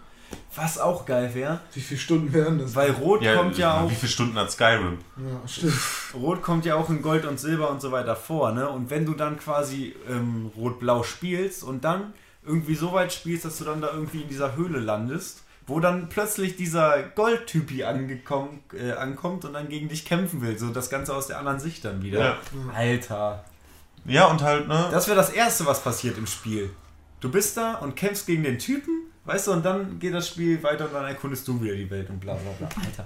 Was 0.58 0.80
auch 0.80 1.06
geil 1.06 1.34
wäre, 1.34 1.60
Wie 1.74 1.82
viele 1.82 2.00
Stunden 2.00 2.34
wären 2.34 2.58
das? 2.58 2.74
weil 2.76 2.92
Rot 2.92 3.24
kommt 3.24 3.58
ja 3.58 3.82
auch 3.82 3.90
Wie 3.90 3.96
viele 3.96 4.12
Stunden 4.12 4.38
hat 4.38 4.52
Skyrim? 4.52 4.98
Ja, 5.18 5.48
stimmt. 5.48 5.74
Rot 6.16 6.42
kommt 6.42 6.66
ja 6.66 6.76
auch 6.76 6.90
in 6.90 7.02
Gold 7.02 7.26
und 7.26 7.40
Silber 7.40 7.70
und 7.70 7.80
so 7.80 7.92
weiter 7.92 8.16
vor, 8.16 8.52
ne? 8.52 8.68
Und 8.68 8.90
wenn 8.90 9.06
du 9.06 9.14
dann 9.14 9.38
quasi 9.38 9.96
ähm, 10.10 10.52
Rot-Blau 10.58 11.04
spielst 11.04 11.64
und 11.64 11.84
dann 11.84 12.14
irgendwie 12.46 12.76
so 12.76 12.92
weit 12.92 13.14
spielst, 13.14 13.46
dass 13.46 13.58
du 13.60 13.66
dann 13.66 13.82
da 13.82 13.92
irgendwie 13.94 14.24
in 14.24 14.30
dieser 14.30 14.56
Höhle 14.56 14.80
landest, 14.80 15.44
wo 15.68 15.80
dann 15.80 16.10
plötzlich 16.10 16.56
dieser 16.56 17.04
Goldtypi 17.04 17.82
äh, 17.82 18.92
ankommt 18.94 19.46
und 19.46 19.54
dann 19.54 19.70
gegen 19.70 19.90
dich 19.90 20.06
kämpfen 20.06 20.42
will, 20.42 20.58
so 20.58 20.70
das 20.70 20.90
Ganze 20.90 21.14
aus 21.14 21.28
der 21.28 21.40
anderen 21.40 21.60
Sicht 21.60 21.86
dann 21.86 22.02
wieder. 22.02 22.20
Ja. 22.20 22.38
Alter. 22.74 23.46
Ja, 24.06 24.26
und 24.28 24.42
halt, 24.42 24.68
ne? 24.68 24.88
Das 24.92 25.08
wäre 25.08 25.18
das 25.18 25.30
Erste, 25.30 25.66
was 25.66 25.84
passiert 25.84 26.18
im 26.18 26.26
Spiel. 26.26 26.70
Du 27.20 27.30
bist 27.30 27.58
da 27.58 27.76
und 27.76 27.96
kämpfst 27.96 28.26
gegen 28.26 28.44
den 28.44 28.58
Typen, 28.58 29.07
weißt 29.28 29.48
du, 29.48 29.52
und 29.52 29.66
dann 29.66 30.00
geht 30.00 30.14
das 30.14 30.30
Spiel 30.30 30.62
weiter 30.64 30.86
und 30.86 30.94
dann 30.94 31.06
erkundest 31.06 31.48
du 31.48 31.62
wieder 31.62 31.76
die 31.76 31.90
Welt 31.90 32.10
und 32.10 32.20
bla 32.20 32.34
bla 32.34 32.52
bla. 32.52 32.70
Alter. 32.84 33.06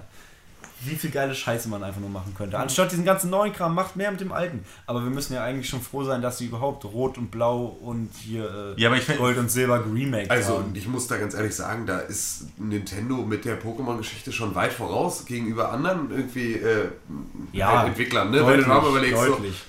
Wie 0.84 0.96
viel 0.96 1.10
geile 1.10 1.34
Scheiße 1.34 1.68
man 1.68 1.82
einfach 1.84 2.00
nur 2.00 2.10
machen 2.10 2.34
könnte. 2.36 2.58
Anstatt 2.58 2.90
diesen 2.92 3.04
ganzen 3.04 3.30
neuen 3.30 3.52
Kram, 3.52 3.74
macht 3.74 3.94
mehr 3.96 4.10
mit 4.10 4.20
dem 4.20 4.32
alten. 4.32 4.64
Aber 4.86 5.02
wir 5.02 5.10
müssen 5.10 5.34
ja 5.34 5.42
eigentlich 5.44 5.68
schon 5.68 5.80
froh 5.80 6.02
sein, 6.04 6.22
dass 6.22 6.38
sie 6.38 6.46
überhaupt 6.46 6.84
Rot 6.84 7.18
und 7.18 7.30
Blau 7.30 7.64
und 7.80 8.10
hier 8.18 8.74
äh, 8.76 8.80
Ja, 8.80 8.88
aber 8.88 8.96
ich 8.98 9.04
find- 9.04 9.18
Gold 9.18 9.38
und 9.38 9.50
Silber 9.50 9.80
geremaked 9.82 10.30
Also, 10.30 10.58
haben. 10.58 10.72
ich 10.74 10.88
muss 10.88 11.06
da 11.06 11.16
ganz 11.18 11.34
ehrlich 11.34 11.54
sagen, 11.54 11.86
da 11.86 11.98
ist 12.00 12.46
Nintendo 12.58 13.16
mit 13.16 13.44
der 13.44 13.60
Pokémon-Geschichte 13.62 14.32
schon 14.32 14.54
weit 14.54 14.72
voraus 14.72 15.24
gegenüber 15.24 15.70
anderen 15.72 16.10
irgendwie 16.10 16.54
äh, 16.54 16.88
Ja, 17.52 17.84
Entwicklern. 17.86 18.30
Ne? 18.30 18.38
Wenn 18.38 18.46
deutlich, 18.46 18.64
du 18.66 18.70
mal 18.72 18.88
überlegst, 18.88 19.22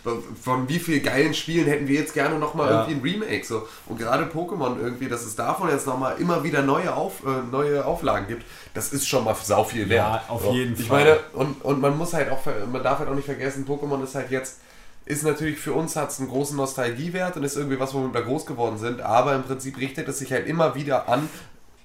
so, 0.04 0.24
von 0.42 0.68
wie 0.70 0.80
vielen 0.80 1.04
geilen 1.04 1.34
Spielen 1.34 1.68
hätten 1.68 1.88
wir 1.88 2.00
jetzt 2.00 2.14
gerne 2.14 2.40
nochmal 2.40 2.70
Ja. 2.70 2.88
irgendwie 2.88 3.16
ein 3.16 3.22
Remake. 3.22 3.46
So. 3.46 3.68
Und 3.88 4.00
gerade 4.00 4.24
Pokémon 4.26 4.80
irgendwie, 4.80 5.08
dass 5.08 5.24
es 5.26 5.36
davon 5.36 5.70
jetzt 5.70 5.86
nochmal 5.88 6.16
immer 6.20 6.44
wieder 6.44 6.62
neue, 6.62 6.94
Auf, 6.96 7.24
äh, 7.26 7.44
neue 7.52 7.86
Auflagen 7.86 8.28
gibt, 8.28 8.44
das 8.74 8.92
ist 8.92 9.08
schon 9.08 9.24
mal 9.24 9.36
sau 9.36 9.64
viel 9.64 9.90
wert. 9.90 10.24
Ja, 10.28 10.34
auf 10.34 10.44
so. 10.44 10.54
jeden 10.54 10.74
ich 10.74 10.88
Fall. 10.88 11.04
meine, 11.04 11.20
und, 11.34 11.64
und 11.64 11.82
man 11.82 11.98
muss 11.98 12.14
halt 12.14 12.32
auch, 12.32 12.40
man 12.72 12.84
darf 12.84 13.00
halt 13.00 13.10
auch 13.10 13.16
nicht 13.16 13.26
vergessen, 13.26 13.66
Pokémon 13.68 14.04
ist 14.04 14.16
halt 14.16 14.32
jetzt 14.32 14.58
ist 15.06 15.24
natürlich 15.24 15.60
für 15.60 15.74
uns 15.74 15.96
hat 15.96 16.12
es 16.12 16.20
einen 16.20 16.30
großen 16.30 16.56
Nostalgiewert 16.56 17.36
und 17.36 17.44
ist 17.44 17.58
irgendwie 17.58 17.80
was, 17.80 17.94
womit 17.94 18.14
wir 18.14 18.22
groß 18.22 18.46
geworden 18.46 18.78
sind, 18.78 19.02
aber 19.02 19.36
im 19.36 19.44
Prinzip 19.44 19.78
richtet 19.78 20.08
es 20.08 20.20
sich 20.20 20.32
halt 20.32 20.48
immer 20.48 20.76
wieder 20.76 21.10
an 21.10 21.30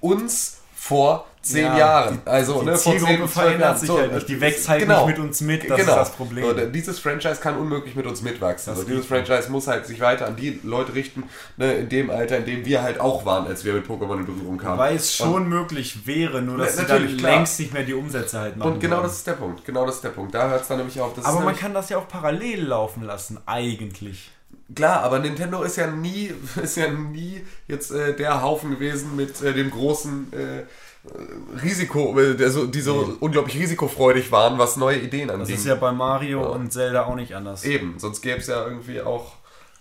uns 0.01 0.58
vor 0.81 1.27
zehn 1.43 1.65
Ja, 1.65 1.77
Jahren. 1.79 2.21
Also, 2.25 2.61
die 2.61 2.67
ne, 2.67 2.77
vor 2.77 2.93
Zielgruppe 2.93 3.09
10, 3.15 3.19
12 3.29 3.33
verändert 3.33 3.79
sich 3.81 3.89
So, 3.89 3.99
halt 3.99 4.13
nicht. 4.15 4.29
Die 4.29 4.41
wächst 4.41 4.69
halt 4.69 4.81
genau. 4.83 5.07
nicht 5.07 5.17
mit 5.19 5.27
uns 5.27 5.41
mit, 5.41 5.69
das 5.69 5.77
genau. 5.81 5.93
ist 5.93 5.99
das 5.99 6.11
Problem. 6.13 6.45
So, 6.45 6.67
dieses 6.67 6.99
Franchise 7.01 7.41
kann 7.41 7.57
unmöglich 7.57 7.97
mit 7.97 8.07
uns 8.07 8.23
mitwachsen. 8.23 8.73
Das 8.75 8.83
So, 8.83 8.89
dieses. 8.89 9.07
Franchise 9.07 9.51
muss 9.51 9.67
halt 9.67 9.87
sich 9.87 10.01
weiter 10.01 10.27
an 10.27 10.37
die 10.37 10.61
Leute 10.63 10.95
richten, 10.95 11.25
ne, 11.57 11.75
in 11.75 11.89
dem 11.89 12.11
Alter, 12.11 12.39
in 12.39 12.45
dem 12.47 12.65
wir 12.65 12.83
halt 12.83 13.01
auch 13.01 13.25
waren, 13.25 13.47
als 13.47 13.65
wir 13.65 13.73
mit 13.73 13.87
Pokémon 13.87 14.19
in 14.19 14.27
Berührung 14.27 14.59
kamen. 14.59 14.79
Weil 14.79 14.97
es 14.97 15.15
schon 15.15 15.35
Und- 15.35 15.49
möglich 15.49 16.07
wäre, 16.07 16.43
nur 16.43 16.59
dass 16.59 16.77
Na, 16.77 16.83
sie 16.83 16.87
dann 16.89 16.97
natürlich, 17.03 17.19
klar. 17.19 17.33
längst 17.33 17.59
nicht 17.61 17.73
mehr 17.75 17.85
die 17.85 17.95
Umsätze 17.95 18.39
halt 18.39 18.57
machen. 18.57 18.73
Und 18.73 18.81
genau 18.81 18.97
würden. 18.97 19.05
das 19.09 19.17
ist 19.17 19.27
der 19.27 19.33
Punkt. 19.33 19.65
Genau 19.65 19.85
das 19.87 19.97
ist 19.97 20.05
der 20.05 20.11
Punkt. 20.11 20.35
Da 20.35 20.49
hört 20.49 20.63
es 20.63 20.69
dann 20.69 20.79
nämlich 20.79 21.01
auf. 21.01 21.15
Das 21.15 21.25
Aber 21.25 21.41
man 21.41 21.57
kann 21.57 21.75
das 21.75 21.89
ja 21.89 21.99
auch 21.99 22.07
parallel 22.09 22.65
laufen 22.67 23.03
lassen, 23.05 23.39
eigentlich. 23.47 24.31
Klar, 24.75 25.03
aber 25.03 25.19
Nintendo 25.19 25.63
ist 25.63 25.77
ja 25.77 25.87
nie, 25.91 26.33
ist 26.63 26.77
ja 26.77 26.89
nie 26.91 27.43
jetzt 27.69 27.91
äh, 27.91 28.15
der 28.15 28.43
Haufen 28.43 28.71
gewesen 28.71 29.17
mit 29.17 29.41
äh, 29.43 29.53
dem 29.55 29.71
großen 29.71 30.33
äh, 30.33 30.65
Risiko, 31.63 32.19
äh, 32.19 32.35
der 32.35 32.51
so, 32.51 32.67
die 32.67 32.81
so 32.81 33.17
unglaublich 33.21 33.59
risikofreudig 33.59 34.31
waren, 34.31 34.59
was 34.59 34.77
neue 34.77 34.99
Ideen 34.99 35.29
Das 35.29 35.37
anging. 35.41 35.55
ist 35.55 35.67
ja 35.67 35.75
bei 35.75 35.93
Mario 35.93 36.43
Ja. 36.43 36.49
und 36.49 36.73
Zelda 36.73 37.05
auch 37.07 37.15
nicht 37.15 37.35
anders. 37.35 37.65
Eben, 37.65 37.95
sonst 37.99 38.21
gäbe 38.21 38.41
es 38.41 38.47
ja 38.47 38.65
irgendwie 38.67 39.01
auch 39.01 39.37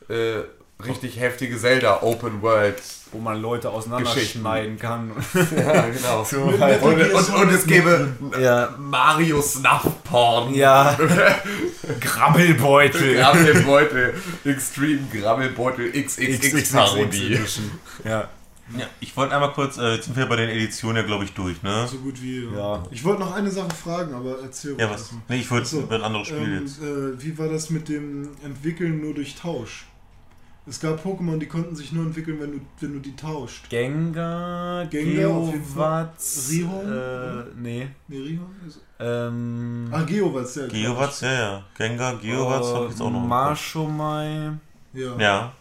äh, 0.10 0.42
richtig 0.86 1.20
heftige 1.20 1.58
Zelda 1.58 2.02
Open 2.02 2.42
World. 2.42 2.82
Wo 3.12 3.20
man 3.20 3.42
Leute 3.42 3.70
auseinanderschneiden 3.70 4.78
kann. 4.78 5.12
Ja, 5.56 5.88
genau. 5.88 6.24
so 6.24 6.60
halt. 6.60 6.82
Und, 6.82 7.00
und, 7.02 7.36
und 7.36 7.50
es 7.54 7.66
gäbe 7.66 8.10
Ja. 8.40 8.76
Mario 8.78 9.42
Snuff 9.42 10.04
Porn. 10.04 10.54
Ja. 10.54 10.98
Grabbelbeutel. 12.02 13.16
Grabbelbeutel, 13.16 14.14
Extreme 14.46 15.00
Grabbelbeutel 15.14 15.92
XXX 15.92 16.72
Parodie. 16.72 17.34
Edition. 17.36 17.72
Ja. 18.04 18.30
Ja, 18.78 18.86
ich 19.00 19.16
wollte 19.16 19.34
einmal 19.34 19.54
kurz, 19.54 19.78
äh, 19.78 19.94
jetzt 19.96 20.06
sind 20.08 20.18
wir 20.18 20.26
bei 20.26 20.36
den 20.36 20.50
Editionen 20.50 20.98
ja, 20.98 21.04
glaube 21.04 21.24
ich, 21.24 21.32
durch, 21.32 21.64
ne? 21.64 21.88
So 21.90 22.00
gut 22.00 22.22
wie. 22.22 22.50
Ja. 22.54 22.84
Ich 22.92 23.02
wollte 23.06 23.22
noch 23.22 23.34
eine 23.34 23.50
Sache 23.50 23.70
fragen, 23.74 24.14
aber 24.14 24.40
erzähl 24.44 24.76
Ja, 24.78 24.90
was? 24.92 25.12
Nee, 25.30 25.38
ich 25.38 25.50
wollte 25.50 25.78
über 25.78 25.96
ein 25.96 26.02
anderes 26.02 26.28
Spiel 26.28 26.44
Ähm, 26.44 26.62
jetzt. 26.64 26.82
äh, 26.82 27.24
wie 27.24 27.38
war 27.38 27.48
das 27.48 27.70
mit 27.70 27.88
dem 27.88 28.28
Entwickeln 28.44 29.00
nur 29.00 29.14
durch 29.14 29.36
Tausch? 29.36 29.86
Es 30.70 30.80
gab 30.82 31.02
Pokémon, 31.06 31.38
die 31.40 31.46
konnten 31.46 31.76
sich 31.76 31.92
nur 31.94 32.06
entwickeln, 32.06 32.40
wenn 32.42 32.52
du, 32.52 32.60
wenn 32.82 32.94
du 32.94 33.00
die 33.00 33.16
tauscht. 33.16 33.70
Gengar, 33.70 34.86
Gengar 34.88 35.32
auf 35.32 35.52
jeden 35.54 35.64
Fall. 35.64 36.04
Geowatz. 36.06 36.50
Rihorn, 36.52 36.92
Äh, 36.92 37.44
nee. 37.56 37.88
Nee, 38.10 38.18
Rihorn? 38.18 38.56
Ist- 38.68 38.82
Ähm. 39.00 39.88
Ah, 39.92 40.02
Geowatz, 40.04 40.56
ja. 40.56 40.68
Geowatz, 40.68 41.22
ja, 41.22 41.32
ja. 41.34 41.64
Gengar, 41.78 42.16
Geowatz 42.18 42.68
hab 42.74 42.84
ich 42.86 42.90
jetzt 42.92 43.02
auch 43.02 43.12
noch. 43.12 43.26
Marschomai. 43.26 44.52
Ja. 44.94 45.16
Ja, 45.20 45.54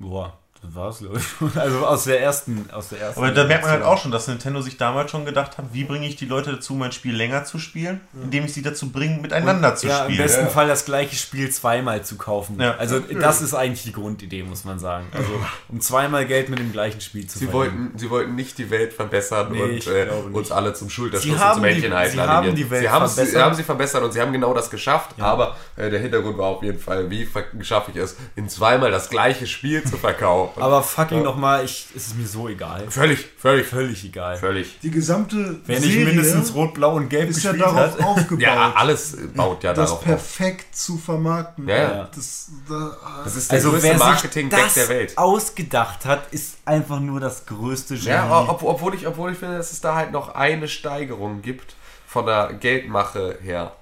Boah, 0.00 0.37
das 0.62 0.74
war's, 0.74 0.98
glaube 0.98 1.18
ich. 1.18 1.56
Also 1.56 1.86
aus 1.86 2.04
der 2.04 2.20
ersten. 2.20 2.68
Aus 2.72 2.88
der 2.88 3.00
ersten 3.00 3.20
aber 3.22 3.32
da 3.32 3.44
merkt 3.44 3.62
man 3.64 3.72
halt 3.72 3.82
auch 3.84 3.98
schon, 4.00 4.10
dass 4.10 4.26
Nintendo 4.26 4.60
sich 4.60 4.76
damals 4.76 5.10
schon 5.10 5.24
gedacht 5.24 5.56
hat, 5.56 5.66
wie 5.72 5.84
bringe 5.84 6.06
ich 6.08 6.16
die 6.16 6.26
Leute 6.26 6.52
dazu, 6.52 6.74
mein 6.74 6.92
Spiel 6.92 7.14
länger 7.14 7.44
zu 7.44 7.58
spielen, 7.58 8.00
indem 8.22 8.44
ich 8.44 8.54
sie 8.54 8.62
dazu 8.62 8.90
bringe, 8.90 9.20
miteinander 9.20 9.76
zu 9.76 9.86
ja, 9.86 9.98
im 10.00 10.04
spielen. 10.12 10.18
besten 10.26 10.44
Ja. 10.44 10.48
Fall 10.50 10.66
das 10.68 10.84
gleiche 10.84 11.14
Spiel 11.16 11.50
zweimal 11.50 12.04
zu 12.04 12.16
kaufen. 12.16 12.60
Ja. 12.60 12.76
Also 12.76 12.98
das 13.00 13.40
ist 13.40 13.54
eigentlich 13.54 13.84
die 13.84 13.92
Grundidee, 13.92 14.42
muss 14.42 14.64
man 14.64 14.78
sagen. 14.78 15.06
Also 15.12 15.28
um 15.68 15.80
zweimal 15.80 16.26
Geld 16.26 16.48
mit 16.48 16.58
dem 16.58 16.72
gleichen 16.72 17.00
Spiel 17.00 17.26
zu 17.26 17.38
Sie 17.38 17.46
verdienen. 17.46 17.84
wollten, 17.84 17.98
sie 17.98 18.10
wollten 18.10 18.34
nicht 18.34 18.58
die 18.58 18.70
Welt 18.70 18.92
verbessern 18.92 19.52
Nee, 19.52 19.62
und 19.62 19.86
äh, 19.86 20.08
uns 20.32 20.50
alle 20.50 20.74
zum 20.74 20.90
Schulterschluss 20.90 21.32
und 21.34 21.38
zum 21.54 21.62
die- 21.62 21.68
Mädchenhalten 21.68 22.12
sie 22.14 22.20
haben 22.20 22.54
die 22.54 22.70
Welt 22.70 22.82
sie 22.82 22.88
haben, 22.88 23.06
sie, 23.06 23.14
verbessert. 23.14 23.34
sie 23.38 23.42
haben 23.44 23.54
sie 23.54 23.62
verbessert 23.62 24.02
und 24.02 24.12
sie 24.12 24.20
haben 24.20 24.32
genau 24.32 24.52
das 24.54 24.70
geschafft, 24.70 25.10
aber 25.20 25.56
äh, 25.76 25.88
der 25.90 26.00
Hintergrund 26.00 26.36
war 26.38 26.46
auf 26.48 26.62
jeden 26.62 26.78
Fall, 26.80 27.08
wie 27.10 27.28
schaffe 27.62 27.90
ich 27.92 27.96
es, 27.98 28.16
in 28.36 28.48
zweimal 28.48 28.90
das 28.90 29.08
gleiche 29.08 29.46
Spiel 29.46 29.84
zu 29.84 29.96
verkaufen. 29.96 30.47
Aber 30.56 30.82
fucking 30.82 31.18
Ja. 31.18 31.24
nochmal, 31.24 31.64
ich, 31.64 31.86
es 31.94 32.08
ist 32.08 32.16
mir 32.16 32.26
so 32.26 32.48
egal. 32.48 32.90
völlig, 32.90 33.26
völlig, 33.38 33.66
Völlig 33.66 34.04
egal. 34.04 34.36
völlig. 34.36 34.78
Die 34.80 34.90
gesamte 34.90 35.60
Wer 35.66 35.80
nicht 35.80 35.90
Serie 35.92 36.06
mindestens 36.06 36.54
Rot, 36.54 36.74
Blau 36.74 36.94
und 36.96 37.08
Gelb 37.08 37.30
ist 37.30 37.42
ja 37.44 37.52
darauf 37.52 37.76
hat. 37.98 38.00
aufgebaut, 38.04 38.40
Ja, 38.40 38.72
alles 38.74 39.16
baut 39.34 39.62
ja 39.64 39.72
das 39.74 39.90
darauf 39.90 39.98
auf. 40.00 40.04
perfekt 40.04 40.74
zu 40.76 40.96
vermarkten. 40.98 41.68
Ja, 41.68 41.76
ja. 41.76 42.08
Das, 42.14 42.48
da, 42.68 42.96
Das 43.24 43.36
ist 43.36 43.50
der 43.50 43.56
Also 43.56 43.70
größte 43.70 43.86
wer 43.88 43.94
sich 43.98 44.04
Marketing-Gag 44.06 44.60
das 44.64 44.74
der 44.74 44.88
Welt. 44.88 45.18
ausgedacht 45.18 46.04
hat, 46.04 46.32
ist 46.32 46.56
einfach 46.64 47.00
nur 47.00 47.20
das 47.20 47.46
größte 47.46 47.94
Genie. 47.94 48.08
Ja, 48.08 48.46
ob, 48.48 48.62
obwohl, 48.62 48.94
ich, 48.94 49.06
obwohl 49.06 49.32
ich 49.32 49.38
finde, 49.38 49.56
dass 49.58 49.72
es 49.72 49.80
da 49.80 49.94
halt 49.94 50.12
noch 50.12 50.34
eine 50.34 50.68
Steigerung 50.68 51.42
gibt 51.42 51.74
von 52.06 52.26
der 52.26 52.54
Geldmache 52.54 53.38
her. 53.42 53.72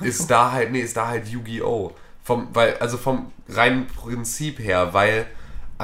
Ist 0.00 0.30
da 0.30 0.52
halt, 0.52 0.72
nee, 0.72 0.80
ist 0.80 0.96
da 0.96 1.08
halt 1.08 1.26
Yu-Gi-Oh! 1.28 1.92
Vom, 2.22 2.48
weil, 2.54 2.76
also 2.78 2.96
vom 2.96 3.32
reinen 3.48 3.86
Prinzip 3.86 4.58
her, 4.58 4.94
weil 4.94 5.26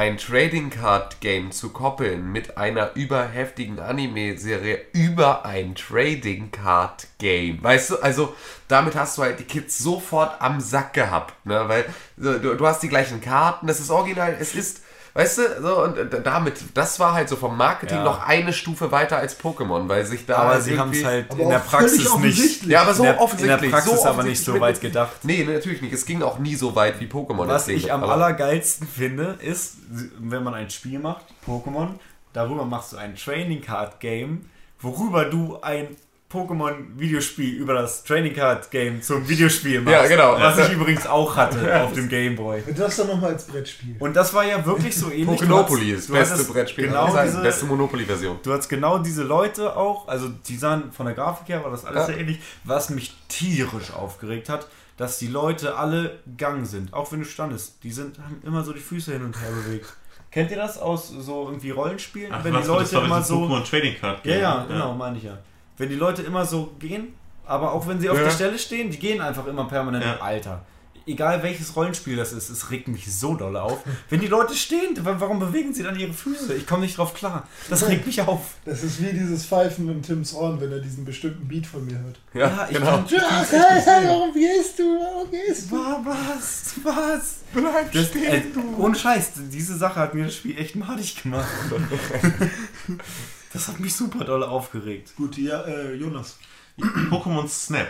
ein 0.01 0.17
Trading 0.17 0.70
Card 0.70 1.20
Game 1.20 1.53
zu 1.53 1.69
koppeln 1.69 2.33
mit 2.33 2.57
einer 2.57 2.93
überheftigen 2.95 3.79
Anime-Serie 3.79 4.81
über 4.95 5.45
ein 5.45 5.75
Trading 5.75 6.51
Card 6.51 7.07
Game. 7.19 7.62
Weißt 7.62 7.91
du, 7.91 7.97
also 7.97 8.35
damit 8.67 8.95
hast 8.95 9.19
du 9.19 9.23
halt 9.25 9.41
die 9.41 9.45
Kids 9.45 9.77
sofort 9.77 10.41
am 10.41 10.59
Sack 10.59 10.95
gehabt, 10.95 11.35
ne? 11.45 11.69
Weil 11.69 11.85
du, 12.17 12.57
du 12.57 12.67
hast 12.67 12.83
die 12.83 12.89
gleichen 12.89 13.20
Karten, 13.20 13.67
das 13.67 13.79
ist 13.79 13.91
original, 13.91 14.35
es 14.41 14.55
ist, 14.55 14.81
weißt 15.15 15.39
du, 15.39 15.43
so 15.63 15.83
und 15.85 15.97
damit, 16.25 16.55
das 16.75 17.01
war 17.01 17.15
halt 17.15 17.29
so 17.29 17.37
vom 17.37 17.57
Marketing 17.57 17.99
Ja. 17.99 18.05
noch 18.05 18.27
eine 18.27 18.53
Stufe 18.53 18.91
weiter 18.93 19.17
als 19.19 19.39
Pokémon, 19.41 19.89
weil 19.89 20.05
sich 20.05 20.27
da 20.27 20.37
aber 20.39 20.51
halt 20.55 20.63
sie 20.63 20.79
haben 20.79 20.93
es 20.93 21.05
halt 21.05 21.33
in 21.35 21.49
der 21.49 21.59
Praxis 21.59 22.17
nicht. 22.17 22.67
ja, 22.67 22.83
aber 22.83 22.95
so 22.95 23.03
in 23.03 23.07
der, 23.09 23.15
in 23.15 23.21
offensichtlich. 23.21 23.61
der 23.61 23.69
Praxis 23.71 24.03
so 24.03 24.09
aber 24.09 24.23
nicht 24.23 24.45
so 24.45 24.61
weit 24.61 24.81
gedacht. 24.81 25.11
Nee, 25.25 25.45
nee, 25.47 25.53
natürlich 25.55 25.83
nicht. 25.83 25.93
Es 25.93 26.07
ging 26.07 26.23
auch 26.23 26.39
nie 26.39 26.55
so 26.55 26.75
weit 26.77 27.01
wie 27.01 27.07
Pokémon. 27.07 27.49
Was 27.49 27.69
ich 27.69 27.93
am 27.93 28.03
aber- 28.05 28.13
allergeilsten 28.13 28.87
finde, 28.87 29.37
ist, 29.41 29.77
wenn 30.19 30.43
man 30.45 30.55
ein 30.55 30.71
Spiel 30.71 30.99
macht, 30.99 31.25
Pokémon, 31.47 31.89
darüber 32.33 32.65
machst 32.65 32.93
du 32.93 32.97
ein 32.97 33.17
Training 33.17 33.61
Card 33.63 33.99
Game, 34.01 34.47
worüber 34.81 35.25
du 35.25 35.59
ein 35.63 35.97
Pokémon-Videospiel 36.31 37.55
über 37.57 37.75
das 37.75 38.05
Training 38.05 38.34
Card 38.34 38.70
Game 38.70 39.02
zum 39.02 39.28
Videospiel 39.28 39.81
machst. 39.81 39.92
Ja, 39.94 40.07
genau. 40.07 40.39
Was 40.41 40.59
ich 40.59 40.73
übrigens 40.73 41.07
auch 41.07 41.36
hatte 41.36 41.83
auf 41.83 41.92
dem 41.92 42.09
Game 42.09 42.36
Boy. 42.36 42.62
das 42.76 42.97
dann 42.97 43.09
nochmal 43.09 43.33
als 43.33 43.47
Brettspiel. 43.47 43.97
Und 43.99 44.15
das 44.15 44.33
war 44.33 44.44
ja 44.44 44.65
wirklich 44.65 44.97
so 44.97 45.10
ähnlich. 45.10 45.41
Pokénopoly 45.41 45.91
Du 45.91 45.97
ist 45.97 46.09
hattest- 46.09 46.10
das 46.10 46.18
beste 46.18 46.34
hattest 46.34 46.52
Brettspiel. 46.52 46.86
Genau 46.89 47.12
das 47.12 47.25
diese, 47.25 47.36
die 47.39 47.42
beste 47.42 47.65
Monopoly-Version. 47.67 48.39
Du 48.42 48.52
hast 48.52 48.68
genau 48.68 48.99
diese 48.99 49.23
Leute 49.25 49.76
auch, 49.76 50.09
also 50.09 50.28
die 50.28 50.57
sahen 50.57 50.92
von 50.92 51.07
der 51.07 51.15
Grafik 51.15 51.49
her 51.49 51.65
war 51.65 51.70
das 51.70 51.84
alles 51.84 52.00
Ja. 52.00 52.07
sehr 52.07 52.18
ähnlich, 52.18 52.39
was 52.65 52.91
mich 52.91 53.15
tierisch 53.28 53.92
aufgeregt 53.92 54.49
hat, 54.49 54.67
dass 54.97 55.18
die 55.18 55.28
Leute 55.28 55.76
alle 55.76 56.18
Gang 56.36 56.67
sind, 56.67 56.92
auch 56.92 57.10
wenn 57.12 57.20
du 57.20 57.25
standest. 57.26 57.83
Die 57.83 57.91
sind, 57.91 58.18
haben 58.18 58.41
immer 58.44 58.62
so 58.62 58.73
die 58.73 58.81
Füße 58.81 59.12
hin 59.12 59.25
und 59.25 59.41
her 59.41 59.49
bewegt. 59.50 59.86
Kennt 60.31 60.50
ihr 60.52 60.59
das 60.59 60.78
aus 60.78 61.09
so 61.09 61.47
irgendwie 61.49 61.70
Rollenspielen? 61.70 62.31
Ach, 62.33 62.44
wenn 62.44 62.52
was, 62.52 62.62
die 62.62 62.68
das 62.68 62.76
Leute 62.76 62.92
war 62.94 63.00
bei 63.00 63.07
immer 63.07 63.23
so. 63.23 63.36
Pokémon 63.47 63.68
Trading 63.68 63.97
Card 64.00 64.25
Ja, 64.25 64.36
ja, 64.36 64.65
genau, 64.68 64.94
meine 64.94 65.17
ich 65.18 65.25
ja. 65.25 65.39
Wenn 65.81 65.89
die 65.89 65.97
Leute 65.97 66.23
immer 66.23 66.44
so 66.47 66.73
gehen, 66.78 67.15
aber 67.47 67.73
auch 67.73 67.89
wenn 67.89 67.99
sie 68.00 68.09
auf 68.10 68.18
Ja. 68.18 68.25
der 68.25 68.31
Stelle 68.31 68.59
stehen, 68.59 68.91
die 68.91 68.99
gehen 68.99 69.20
einfach 69.20 69.47
immer 69.47 69.65
permanent 69.65 70.05
Ja. 70.05 70.20
Alter. 70.20 70.65
Egal 71.07 71.42
welches 71.42 71.75
Rollenspiel 71.75 72.15
das 72.17 72.33
ist, 72.33 72.50
es 72.50 72.70
regt 72.70 72.86
mich 72.86 73.10
so 73.12 73.34
doll 73.34 73.57
auf. 73.57 73.78
Wenn 74.10 74.20
die 74.20 74.26
Leute 74.28 74.55
stehen, 74.55 74.94
wa- 75.02 75.17
warum 75.18 75.41
bewegen 75.41 75.73
sie 75.73 75.83
dann 75.83 75.99
ihre 75.99 76.12
Füße? 76.12 76.52
Ich 76.55 76.67
komme 76.67 76.83
nicht 76.83 76.99
drauf 76.99 77.15
klar. 77.15 77.49
Das 77.70 77.89
regt 77.89 78.07
mich 78.07 78.20
auf. 78.20 78.42
Das 78.67 78.83
ist 78.84 79.02
wie 79.02 79.10
dieses 79.12 79.47
Pfeifen 79.47 79.89
in 79.89 80.02
Tims 80.02 80.34
Ohren, 80.34 80.60
wenn 80.60 80.70
er 80.70 80.78
diesen 80.78 81.05
bestimmten 81.07 81.49
Beat 81.49 81.67
von 81.67 81.84
mir 81.86 81.99
hört. 81.99 82.20
Ja, 82.34 82.41
Ja, 82.49 82.67
ich 82.70 82.76
genau. 82.76 82.91
kann- 82.99 83.07
warum 83.09 84.33
gehst 84.34 84.78
du? 84.78 84.83
Warum 85.00 85.31
gehst 85.31 85.73
Wa- 85.73 86.00
Was? 86.05 86.75
Was? 86.84 87.36
Bleib 87.55 87.91
Das, 87.92 88.15
äh, 88.15 88.42
ohne 88.78 88.94
Scheiß, 88.94 89.33
diese 89.50 89.76
Sache 89.78 89.99
hat 89.99 90.15
mir 90.15 90.25
das 90.26 90.36
Spiel 90.36 90.57
echt 90.59 90.76
madig 90.76 91.20
gemacht. 91.23 91.49
Das 93.53 93.69
hat 93.69 93.81
mich 93.81 93.95
super 93.95 94.25
doll 94.25 94.45
aufgeregt. 94.45 95.15
Gut, 95.17 95.37
ja, 95.37 95.62
äh, 95.62 95.95
Jonas. 95.95 96.39
Pokémon 96.79 97.49
Snap. 97.49 97.89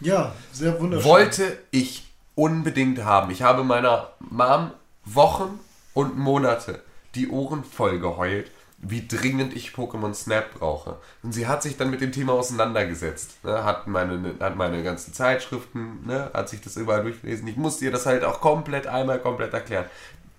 Ja, 0.00 0.34
sehr 0.52 0.80
wunderschön. 0.80 1.10
Wollte 1.10 1.58
ich 1.70 2.10
unbedingt 2.34 3.04
haben. 3.04 3.30
Ich 3.30 3.42
habe 3.42 3.64
meiner 3.64 4.12
Mom 4.20 4.70
Wochen 5.04 5.58
und 5.94 6.16
Monate 6.16 6.82
die 7.14 7.28
Ohren 7.28 7.64
voll 7.64 7.98
geheult, 7.98 8.50
wie 8.78 9.06
dringend 9.06 9.54
ich 9.54 9.70
Pokémon 9.70 10.14
Snap 10.14 10.54
brauche. 10.54 10.96
Und 11.22 11.32
sie 11.32 11.46
hat 11.46 11.62
sich 11.62 11.76
dann 11.76 11.90
mit 11.90 12.00
dem 12.00 12.12
Thema 12.12 12.32
auseinandergesetzt. 12.32 13.44
Ne? 13.44 13.64
Hat, 13.64 13.86
meine, 13.88 14.36
hat 14.40 14.56
meine 14.56 14.82
ganzen 14.82 15.12
Zeitschriften, 15.12 16.06
ne? 16.06 16.30
hat 16.32 16.48
sich 16.48 16.60
das 16.60 16.76
überall 16.76 17.02
durchgelesen. 17.02 17.46
Ich 17.48 17.56
musste 17.56 17.84
ihr 17.84 17.90
das 17.90 18.06
halt 18.06 18.24
auch 18.24 18.40
komplett 18.40 18.86
einmal 18.86 19.18
komplett 19.18 19.52
erklären. 19.52 19.86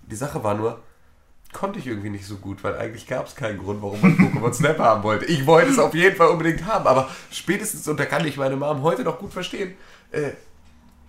Die 0.07 0.15
Sache 0.15 0.43
war 0.43 0.55
nur, 0.55 0.79
konnte 1.53 1.79
ich 1.79 1.87
irgendwie 1.87 2.09
nicht 2.09 2.25
so 2.25 2.37
gut, 2.37 2.63
weil 2.63 2.77
eigentlich 2.77 3.07
gab 3.07 3.27
es 3.27 3.35
keinen 3.35 3.57
Grund, 3.57 3.81
warum 3.81 4.01
man 4.01 4.17
Pokémon 4.17 4.53
Snap 4.53 4.79
haben 4.79 5.03
wollte. 5.03 5.25
Ich 5.25 5.45
wollte 5.45 5.71
es 5.71 5.79
auf 5.79 5.93
jeden 5.93 6.15
Fall 6.15 6.29
unbedingt 6.29 6.65
haben, 6.65 6.87
aber 6.87 7.09
spätestens, 7.31 7.87
und 7.87 7.99
da 7.99 8.05
kann 8.05 8.25
ich 8.25 8.37
meine 8.37 8.55
Mom 8.55 8.81
heute 8.81 9.03
noch 9.03 9.19
gut 9.19 9.33
verstehen, 9.33 9.75
äh, 10.11 10.31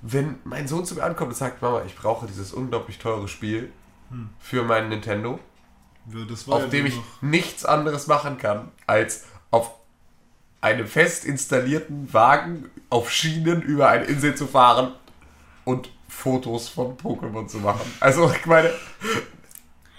wenn 0.03 0.37
mein 0.45 0.67
Sohn 0.67 0.85
zu 0.85 0.97
mir 0.97 1.05
ankommt 1.05 1.31
und 1.31 1.37
sagt, 1.37 1.63
Mama, 1.63 1.83
ich 1.87 1.95
brauche 1.95 2.27
dieses 2.27 2.53
unglaublich 2.53 2.99
teure 2.99 3.29
Spiel 3.29 3.71
für 4.41 4.63
meinen 4.63 4.89
Nintendo, 4.89 5.39
Ja, 6.13 6.21
auf 6.49 6.63
ja 6.63 6.69
dem 6.69 6.87
ich 6.87 7.01
nichts 7.21 7.65
anderes 7.65 8.07
machen 8.07 8.37
kann, 8.37 8.71
als 8.87 9.25
auf 9.51 9.71
einem 10.61 10.87
fest 10.87 11.25
installierten 11.25 12.13
Wagen 12.13 12.71
auf 12.91 13.11
Schienen 13.11 13.63
über 13.63 13.89
eine 13.89 14.05
Insel 14.05 14.35
zu 14.35 14.47
fahren 14.47 14.93
und 15.65 15.91
Fotos 16.09 16.69
von 16.69 16.97
Pokémon 16.97 17.47
zu 17.47 17.59
machen. 17.59 17.81
Also, 18.01 18.31
ich 18.31 18.47
meine, 18.47 18.71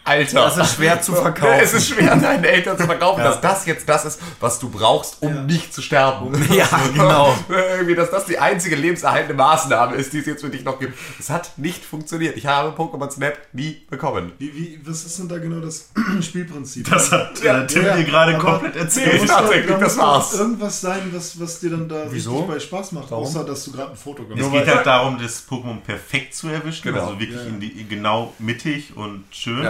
Alter. 0.06 0.34
Das 0.44 0.58
ist 0.58 0.76
schwer 0.76 1.02
zu 1.02 1.14
verkaufen. 1.14 1.60
Es 1.62 1.74
ist 1.74 1.88
schwer, 1.90 2.16
deinen 2.16 2.44
Eltern 2.44 2.78
zu 2.78 2.86
verkaufen, 2.86 3.20
Ja. 3.22 3.30
dass 3.30 3.40
das 3.42 3.66
jetzt 3.66 3.88
das 3.88 4.04
ist, 4.06 4.20
was 4.40 4.60
du 4.60 4.70
brauchst, 4.70 5.22
um 5.22 5.34
Ja. 5.34 5.42
nicht 5.44 5.74
zu 5.74 5.82
sterben. 5.82 6.34
Ja, 6.54 6.68
genau. 6.94 7.34
Irgendwie, 7.50 7.96
dass 7.96 8.12
das 8.12 8.26
die 8.26 8.38
einzige 8.38 8.76
lebenserhaltende 8.76 9.34
Maßnahme 9.34 9.96
ist, 9.96 10.12
die 10.14 10.20
es 10.20 10.26
jetzt 10.26 10.42
für 10.42 10.50
dich 10.50 10.64
noch 10.66 10.80
gibt. 10.80 10.98
Es 11.20 11.30
hat 11.30 11.58
nicht 11.58 11.86
funktioniert. 11.86 12.36
Ich 12.36 12.46
habe 12.46 12.70
Pokémon 12.76 13.10
Snap 13.10 13.38
nie 13.54 13.82
bekommen. 13.90 14.34
Wie, 14.40 14.54
wie, 14.54 14.80
was 14.84 15.06
ist 15.06 15.20
denn 15.20 15.30
da 15.30 15.38
genau 15.38 15.62
das 15.62 15.90
Spielprinzip? 16.22 16.90
Das 16.90 17.12
hat 17.12 17.42
Ja, 17.42 17.62
äh, 17.64 17.68
Tim 17.68 17.86
ja, 17.86 17.96
dir 17.96 18.04
gerade 18.04 18.38
komplett 18.38 18.76
Da 18.76 18.80
erzählt. 18.82 19.22
muss 19.22 19.30
tatsächlich, 19.30 19.68
doch- 19.68 19.80
da 19.80 19.86
das 19.86 19.98
war's. 19.98 20.34
irgendwas 20.34 20.82
sein, 20.82 21.02
was, 21.14 21.40
was 21.40 21.60
dir 21.60 21.70
dann 21.72 21.88
da 21.88 22.06
Wieso? 22.10 22.32
richtig 22.40 22.48
bei 22.50 22.60
Spaß 22.60 22.92
macht, 22.92 23.12
Warum? 23.12 23.24
außer 23.26 23.44
dass 23.46 23.64
du 23.64 23.72
gerade 23.72 23.92
ein 23.92 23.96
Foto 23.98 24.24
gemacht 24.24 24.40
Es 24.40 24.46
hast. 24.46 24.52
geht 24.54 24.68
halt 24.76 24.86
darum, 24.86 25.18
das 25.22 25.48
Pokémon 25.48 25.80
perfekt 25.80 26.36
zu 26.36 26.50
erwischen, 26.50 26.84
Genau. 26.84 27.06
also 27.08 27.20
wirklich 27.20 27.38
Ja, 27.40 27.44
ja. 27.44 27.50
in 27.50 27.60
die, 27.60 27.88
genau 27.88 28.34
mittig 28.40 28.96
und 28.98 29.24
schön. 29.32 29.68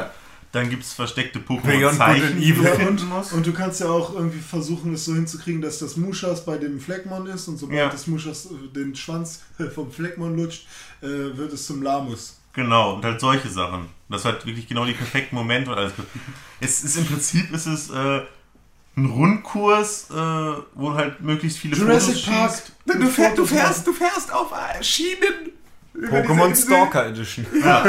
Dann 0.53 0.69
gibt 0.69 0.83
es 0.83 0.93
versteckte 0.93 1.39
Pokémon-Zeichen, 1.39 2.39
die 2.39 2.53
du 2.53 2.63
finden 2.63 2.87
und, 2.87 3.09
musst. 3.09 3.33
und 3.33 3.45
du 3.45 3.51
kannst 3.53 3.81
ja 3.81 3.87
auch 3.87 4.13
irgendwie 4.15 4.39
versuchen, 4.39 4.93
es 4.93 5.03
so 5.03 5.13
hinzukriegen, 5.15 5.61
dass 5.61 5.79
das 5.79 5.97
Muschas 5.97 6.45
bei 6.45 6.57
dem 6.57 6.79
Fleckmon 6.79 7.25
ist 7.25 7.47
und 7.47 7.57
sobald 7.57 7.79
Ja. 7.79 7.89
das 7.89 8.05
Muschas 8.07 8.45
äh, 8.45 8.71
den 8.73 8.95
Schwanz 8.95 9.41
vom 9.73 9.91
Fleckmon 9.91 10.37
lutscht, 10.37 10.67
äh, 11.01 11.07
wird 11.07 11.51
es 11.53 11.65
zum 11.65 11.81
Lamus. 11.81 12.37
Genau, 12.53 12.93
und 12.95 13.03
halt 13.03 13.19
solche 13.19 13.49
Sachen. 13.49 13.87
Das 14.09 14.25
hat 14.25 14.45
wirklich 14.45 14.67
genau 14.67 14.85
die 14.85 14.93
perfekten 14.93 15.35
Momente 15.35 15.71
und 15.71 15.77
alles. 15.77 15.93
Es 16.61 16.83
ist 16.83 16.97
im 16.97 17.05
Prinzip 17.07 17.51
ist 17.51 17.65
es 17.65 17.89
äh, 17.89 18.21
ein 18.95 19.05
Rundkurs, 19.07 20.11
äh, 20.11 20.13
wo 20.75 20.93
halt 20.93 21.19
möglichst 21.19 21.57
viele 21.57 21.75
Jurassic 21.75 22.13
Fotos 22.17 22.25
Park. 22.27 22.51
schießt. 22.51 22.71
Du, 22.85 22.99
du, 22.99 23.07
fährst, 23.07 23.37
du, 23.39 23.45
fährst, 23.47 23.87
du 23.87 23.91
fährst 23.93 24.31
auf 24.31 24.51
äh, 24.51 24.83
Schienen. 24.83 25.51
Pokémon 26.11 26.55
Stalker 26.55 27.07
Edition. 27.07 27.43
Ja, 27.63 27.83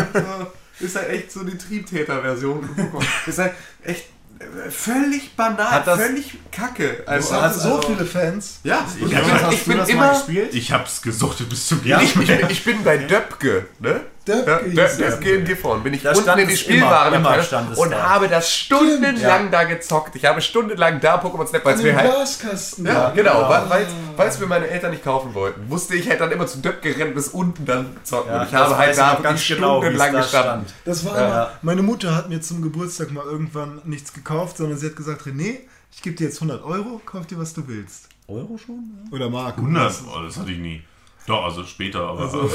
ist 0.80 0.96
halt 0.96 1.08
echt 1.10 1.32
so 1.32 1.44
die 1.44 1.56
Triebtäter-Version. 1.56 2.68
Ist 3.26 3.38
halt 3.38 3.52
echt 3.82 4.06
äh, 4.38 4.70
völlig 4.70 5.34
banal, 5.36 5.82
das- 5.84 6.00
völlig 6.00 6.38
kacke. 6.50 7.02
Also, 7.06 7.28
so 7.28 7.34
also- 7.40 7.82
viele 7.82 8.04
Fans. 8.04 8.60
ja, 8.64 8.84
Ich 8.96 9.02
ich, 9.04 9.08
bin, 9.10 9.32
hast 9.42 9.52
ich 9.54 9.64
bin 9.64 9.78
immer... 9.86 10.10
gespielt? 10.10 10.54
Ich 10.54 10.72
hab's 10.72 11.00
gesuchtet 11.02 11.48
bis 11.48 11.66
zum 11.68 11.84
Ja? 11.84 12.00
Ich 12.00 12.16
ich 12.16 12.64
bin 12.64 12.82
bei 12.84 12.98
Döpke, 12.98 13.66
ne? 13.78 14.00
Döpke 14.26 14.50
Ja, 14.50 14.58
hieß 14.64 14.78
Dö- 14.78 14.82
es. 14.84 14.96
Döpke 14.96 15.34
in 15.34 15.44
Gifhorn. 15.44 15.82
Bin 15.82 15.92
ich 15.94 16.02
Da 16.02 16.12
unten 16.12 16.38
in 16.38 16.48
die 16.48 16.54
es 16.54 16.60
Spielwaren 16.60 17.12
immer, 17.14 17.36
immer 17.38 17.78
und 17.78 17.90
da. 17.90 18.08
habe 18.08 18.28
das 18.28 18.50
stundenlang 18.50 19.44
Ja. 19.44 19.50
da 19.50 19.64
gezockt. 19.64 20.16
Ich 20.16 20.24
habe 20.24 20.40
stundenlang 20.40 21.00
da 21.00 21.20
Pokémon 21.20 21.46
Snap, 21.46 21.64
weil 21.64 21.74
es 21.74 21.82
mir 21.82 21.94
halt... 21.94 22.10
Glaskasten. 22.10 22.86
Ja, 22.86 23.10
genau, 23.10 23.48
weil 23.48 23.86
weil 24.16 24.28
es 24.28 24.38
mir 24.38 24.46
meine 24.46 24.68
Eltern 24.68 24.92
nicht 24.92 25.04
kaufen 25.04 25.34
wollten. 25.34 25.68
Musste 25.68 25.94
ich 25.94 26.08
halt 26.08 26.20
dann 26.20 26.30
immer 26.32 26.46
zu 26.46 26.58
Döpke 26.58 26.96
rennen, 26.96 27.14
bis 27.14 27.28
unten 27.28 27.64
dann 27.66 27.96
zocken. 28.02 28.30
Ja, 28.32 28.40
und 28.42 28.48
ich 28.48 28.54
habe 28.54 28.70
das 28.70 28.78
halt 28.78 28.98
da 28.98 29.18
wirklich 29.22 29.48
genau, 29.48 29.80
stundenlang 29.80 30.12
da 30.12 30.20
gestanden. 30.20 30.68
stand. 30.68 30.74
Das 30.84 31.04
war 31.04 31.18
Ja, 31.18 31.26
immer, 31.26 31.34
ja. 31.36 31.50
meine 31.62 31.82
Mutter 31.82 32.14
hat 32.16 32.28
mir 32.28 32.40
zum 32.40 32.62
Geburtstag 32.62 33.10
mal 33.10 33.24
irgendwann 33.24 33.80
nichts 33.84 34.12
gekauft, 34.12 34.56
sondern 34.56 34.78
sie 34.78 34.86
hat 34.86 34.96
gesagt, 34.96 35.22
René, 35.26 35.58
ich 35.92 36.02
gebe 36.02 36.16
dir 36.16 36.24
jetzt 36.24 36.36
100 36.36 36.64
Euro, 36.64 37.00
kauf 37.04 37.26
dir, 37.26 37.38
was 37.38 37.52
du 37.54 37.68
willst. 37.68 38.08
Euro 38.26 38.56
schon? 38.56 38.78
Oder 39.12 39.28
Mark. 39.28 39.58
100, 39.58 39.92
oh, 40.12 40.22
das 40.22 40.38
hatte 40.38 40.50
ich 40.50 40.58
nie. 40.58 40.82
Doch, 41.26 41.44
also 41.44 41.64
später, 41.64 42.00
aber. 42.00 42.20
Also, 42.20 42.50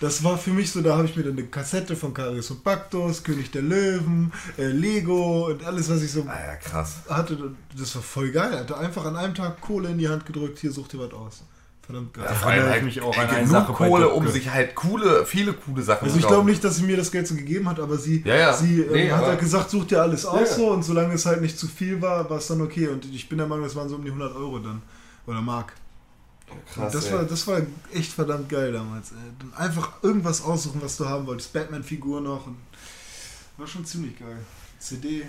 das 0.00 0.24
war 0.24 0.38
für 0.38 0.50
mich 0.50 0.70
so, 0.72 0.80
da 0.80 0.96
habe 0.96 1.06
ich 1.06 1.16
mir 1.16 1.22
dann 1.22 1.32
eine 1.32 1.44
Kassette 1.46 1.96
von 1.96 2.14
Karius 2.14 2.50
und 2.50 2.64
Baktos, 2.64 3.22
König 3.22 3.50
der 3.50 3.62
Löwen, 3.62 4.32
äh, 4.58 4.66
Lego 4.68 5.46
und 5.48 5.64
alles, 5.64 5.90
was 5.90 6.02
ich 6.02 6.12
so 6.12 6.22
Ah 6.28 6.34
ja, 6.46 6.56
krass. 6.56 6.96
hatte. 7.08 7.54
Das 7.78 7.94
war 7.94 8.02
voll 8.02 8.30
geil. 8.30 8.52
Er 8.52 8.60
hatte 8.60 8.76
einfach 8.78 9.04
an 9.04 9.16
einem 9.16 9.34
Tag 9.34 9.60
Kohle 9.60 9.90
in 9.90 9.98
die 9.98 10.08
Hand 10.08 10.24
gedrückt, 10.26 10.58
hier 10.58 10.72
such 10.72 10.88
dir 10.88 10.98
was 11.00 11.12
aus. 11.12 11.42
Verdammt 11.82 12.14
geil. 12.14 12.26
Vor 12.34 12.50
allem 12.50 12.64
halt 12.64 12.78
ich 12.78 12.82
mich 12.84 13.00
auch 13.02 13.16
an 13.16 13.28
eine 13.28 13.38
genug 13.46 13.48
Sache 13.52 13.72
Kohle, 13.74 14.08
um 14.08 14.26
sich 14.26 14.50
halt 14.50 14.74
coole, 14.74 15.24
viele 15.24 15.52
coole 15.52 15.82
Sachen 15.82 16.04
Also 16.06 16.16
ich 16.16 16.22
zu 16.22 16.28
glaube 16.28 16.50
nicht, 16.50 16.64
dass 16.64 16.76
sie 16.76 16.82
mir 16.82 16.96
das 16.96 17.12
Geld 17.12 17.28
so 17.28 17.36
gegeben 17.36 17.68
hat, 17.68 17.78
aber 17.78 17.96
sie, 17.96 18.22
Ja, 18.24 18.34
ja. 18.34 18.52
sie 18.52 18.80
ähm, 18.80 18.92
Nee, 18.92 19.10
hat 19.12 19.24
halt 19.24 19.38
gesagt, 19.38 19.70
such 19.70 19.84
dir 19.86 20.02
alles 20.02 20.26
aus 20.26 20.50
Ja. 20.50 20.56
so 20.56 20.70
und 20.72 20.82
solange 20.82 21.14
es 21.14 21.24
halt 21.26 21.42
nicht 21.42 21.56
zu 21.58 21.68
viel 21.68 22.02
war, 22.02 22.28
war 22.28 22.38
es 22.38 22.48
dann 22.48 22.60
okay. 22.60 22.88
Und 22.88 23.04
ich 23.04 23.28
bin 23.28 23.38
der 23.38 23.46
Meinung, 23.46 23.64
das 23.64 23.76
waren 23.76 23.88
so 23.88 23.94
um 23.94 24.02
die 24.02 24.10
100 24.10 24.34
Euro 24.34 24.58
dann. 24.58 24.82
Oder 25.28 25.40
Mark. 25.40 25.74
Krass, 26.72 26.92
das, 26.92 27.06
ey. 27.06 27.12
war, 27.12 27.24
das 27.24 27.46
war 27.46 27.60
echt 27.92 28.12
verdammt 28.12 28.48
geil 28.48 28.72
damals. 28.72 29.12
Ey. 29.12 29.16
Einfach 29.56 30.02
irgendwas 30.02 30.42
aussuchen, 30.42 30.80
was 30.82 30.96
du 30.96 31.06
haben 31.06 31.26
wolltest. 31.26 31.52
Batman-Figur 31.52 32.20
noch. 32.20 32.46
Und 32.46 32.56
war 33.56 33.66
schon 33.66 33.84
ziemlich 33.84 34.18
geil. 34.18 34.38
CD. 34.78 35.26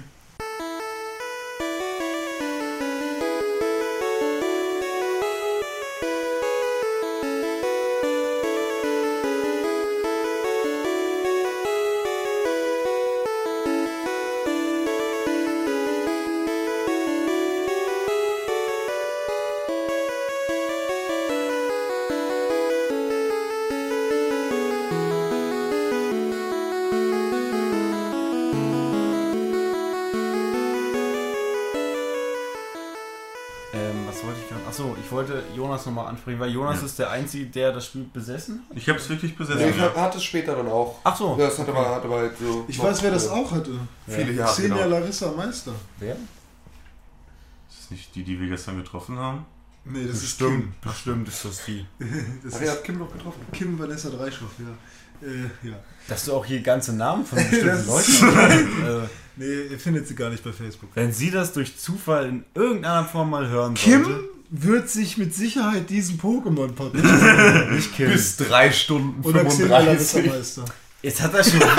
Jonas 35.57 35.85
nochmal 35.85 36.07
ansprechen, 36.07 36.39
weil 36.39 36.51
Jonas 36.51 36.79
Ja. 36.79 36.85
ist 36.85 36.99
der 36.99 37.09
Einzige, 37.11 37.47
der 37.47 37.73
das 37.73 37.87
Spiel 37.87 38.05
besessen 38.13 38.61
hat. 38.69 38.77
ich 38.77 38.87
hab's 38.87 39.09
wirklich 39.09 39.35
besessen. 39.35 39.59
Nee, 39.61 39.69
ich 39.71 39.77
ja. 39.77 39.93
hatte 39.95 40.17
es 40.19 40.23
später 40.23 40.55
dann 40.55 40.67
auch. 40.67 40.99
Ach 41.03 41.15
so. 41.17 41.35
Ja, 41.37 41.47
das 41.47 41.59
hatte 41.59 41.71
aber, 41.71 41.89
hatte 41.95 42.05
aber 42.05 42.17
halt 42.19 42.37
so. 42.37 42.63
Ich 42.67 42.79
weiß, 42.81 43.03
wer 43.03 43.11
das 43.11 43.27
äh, 43.27 43.29
auch 43.31 43.51
hatte. 43.51 43.71
Viele 44.07 44.31
Jahre. 44.33 44.51
Xenia 44.53 44.77
Genau. 44.77 44.89
Larissa 44.89 45.31
Meister. 45.31 45.73
Wer? 45.99 46.15
Ist 46.15 47.81
das 47.81 47.91
nicht 47.91 48.15
die, 48.15 48.23
die 48.23 48.39
wir 48.39 48.47
gestern 48.47 48.77
getroffen 48.77 49.17
haben? 49.17 49.45
Nee, 49.85 50.05
das 50.05 50.19
Bestimmt, 50.19 50.81
bestimmt 50.81 51.27
ist 51.27 51.45
das 51.45 51.65
die. 51.65 51.79
ist 51.79 51.87
Kim. 52.09 52.41
Das 52.43 52.55
Ach, 52.55 52.61
ist 52.61 52.69
habt 52.71 52.83
Kim 52.83 52.97
noch 52.99 53.11
getroffen. 53.11 53.39
Kim 53.53 53.79
Vanessa 53.79 54.09
Dreischoff, 54.09 54.51
ja. 54.59 55.27
Äh, 55.27 55.69
ja. 55.69 55.75
Dass 56.07 56.25
du 56.25 56.33
auch 56.33 56.45
hier 56.45 56.61
ganze 56.61 56.93
Namen 56.93 57.25
von 57.25 57.37
bestimmten 57.49 57.87
Leuten 57.87 58.11
ist- 58.11 58.21
hast. 58.21 58.83
Also, 58.83 59.09
Nee, 59.39 59.61
ihr 59.69 59.79
findet 59.79 60.07
sie 60.07 60.15
gar 60.15 60.31
nicht 60.31 60.43
bei 60.43 60.51
Facebook. 60.51 60.89
Wenn 60.95 61.13
sie 61.13 61.29
das 61.29 61.53
durch 61.53 61.77
Zufall 61.77 62.25
in 62.27 62.43
irgendeiner 62.55 63.05
Form 63.05 63.29
mal 63.29 63.47
hören 63.47 63.75
Kim 63.75 64.03
sollte. 64.03 64.23
Wird 64.49 64.89
sich 64.89 65.17
mit 65.17 65.33
Sicherheit 65.33 65.89
diesen 65.89 66.19
Pokémon-Podcast 66.19 67.69
Nicht 67.71 67.95
Kim. 67.95 68.11
Bis 68.11 68.37
drei 68.37 68.71
Stunden 68.71 69.23
oder 69.23 69.43
Xenia 69.45 69.79
Larissa 69.79 70.19
35. 70.19 70.31
Meister. 70.31 70.65
Jetzt 71.01 71.21
hat 71.21 71.33
er 71.33 71.43
schon 71.43 71.55
wieder. 71.55 71.75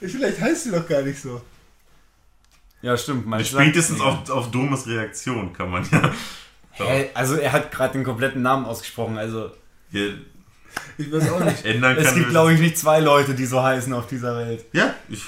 Vielleicht 0.08 0.40
heißt 0.40 0.64
sie 0.64 0.70
doch 0.70 0.86
gar 0.86 1.02
nicht 1.02 1.20
so. 1.20 1.40
Ja, 2.82 2.96
stimmt. 2.96 3.26
Mein 3.26 3.44
Spätestens 3.44 4.00
auf, 4.00 4.30
auf 4.30 4.50
Domes 4.50 4.86
Reaktion 4.86 5.52
kann 5.52 5.70
man 5.70 5.88
ja. 5.90 6.12
Hä? 6.70 7.10
Also, 7.14 7.34
er 7.34 7.52
hat 7.52 7.72
gerade 7.72 7.94
den 7.94 8.04
kompletten 8.04 8.42
Namen 8.42 8.64
ausgesprochen. 8.64 9.18
Also, 9.18 9.50
Hier 9.90 10.18
Ich 10.96 11.10
weiß 11.12 11.30
auch 11.30 11.44
nicht. 11.44 11.64
ändern 11.64 11.96
es 11.96 12.06
kann. 12.06 12.14
gibt, 12.16 12.30
glaube 12.30 12.52
ich, 12.54 12.60
nicht 12.60 12.76
zwei 12.78 13.00
Leute, 13.00 13.34
die 13.34 13.46
so 13.46 13.62
heißen 13.62 13.92
auf 13.92 14.06
dieser 14.06 14.36
Welt. 14.36 14.64
Ja, 14.72 14.94
ich 15.08 15.22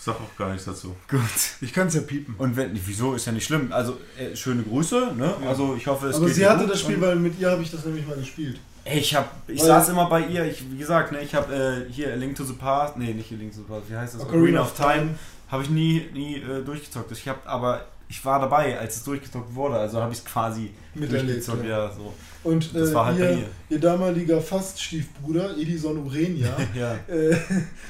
sag 0.00 0.14
auch 0.16 0.36
gar 0.36 0.48
nichts 0.50 0.64
dazu. 0.64 0.96
Gut. 1.08 1.20
Ich 1.60 1.72
kann 1.72 1.88
es 1.88 1.94
ja 1.94 2.00
piepen. 2.00 2.34
Und 2.38 2.56
wenn, 2.56 2.70
wieso 2.86 3.14
ist 3.14 3.26
ja 3.26 3.32
nicht 3.32 3.44
schlimm. 3.46 3.72
Also, 3.72 3.98
äh, 4.18 4.34
schöne 4.34 4.62
Grüße, 4.62 5.12
ne? 5.16 5.34
Also, 5.46 5.74
ich 5.76 5.86
hoffe, 5.86 6.08
es 6.08 6.16
Aber 6.16 6.26
geht 6.26 6.34
sie 6.36 6.46
hatte 6.46 6.64
gut 6.64 6.72
das 6.72 6.80
Spiel, 6.80 6.96
und- 6.96 7.02
weil 7.02 7.16
mit 7.16 7.38
ihr 7.38 7.50
habe 7.50 7.62
ich 7.62 7.70
das 7.70 7.84
nämlich 7.84 8.06
mal 8.06 8.16
gespielt. 8.16 8.58
Ey, 8.84 8.98
ich 8.98 9.14
hab, 9.14 9.30
ich 9.46 9.60
Weil- 9.60 9.66
saß 9.66 9.90
immer 9.90 10.08
bei 10.08 10.20
ihr, 10.26 10.44
ich, 10.46 10.64
wie 10.70 10.78
gesagt, 10.78 11.12
ne, 11.12 11.20
ich 11.20 11.34
habe 11.34 11.86
äh, 11.88 11.92
hier 11.92 12.12
A 12.12 12.16
Link 12.16 12.34
to 12.34 12.44
the 12.44 12.54
Past, 12.54 12.96
nee, 12.96 13.12
nicht 13.12 13.30
A 13.30 13.34
Link 13.36 13.52
to 13.52 13.58
the 13.58 13.64
Past, 13.68 13.90
wie 13.90 13.96
heißt 13.96 14.14
das? 14.14 14.22
Ocarina 14.22 14.62
of 14.62 14.74
Time. 14.74 15.10
Habe 15.48 15.62
ich 15.64 15.68
nie, 15.70 16.08
nie 16.14 16.36
äh, 16.36 16.62
durchgezockt. 16.64 17.12
Ich 17.12 17.28
habe, 17.28 17.40
aber 17.44 17.84
ich 18.08 18.24
war 18.24 18.40
dabei, 18.40 18.78
als 18.78 18.96
es 18.96 19.04
durchgezockt 19.04 19.54
wurde, 19.54 19.76
also 19.76 20.00
habe 20.00 20.12
ich 20.12 20.18
es 20.20 20.24
quasi 20.24 20.70
Miterlebt, 20.94 21.26
durchgezockt, 21.28 21.64
ja. 21.64 21.86
ja, 21.86 21.92
so. 21.92 22.14
Und 22.42 22.74
Das 22.74 22.90
äh, 22.90 22.94
war 22.94 23.06
halt 23.06 23.18
ihr, 23.18 23.46
ihr. 23.68 23.78
damaliger 23.80 24.40
Fast-Stiefbruder, 24.40 25.58
Edison 25.58 25.98
Urenia, 25.98 26.56
Ja. 26.74 26.94
äh, 27.06 27.36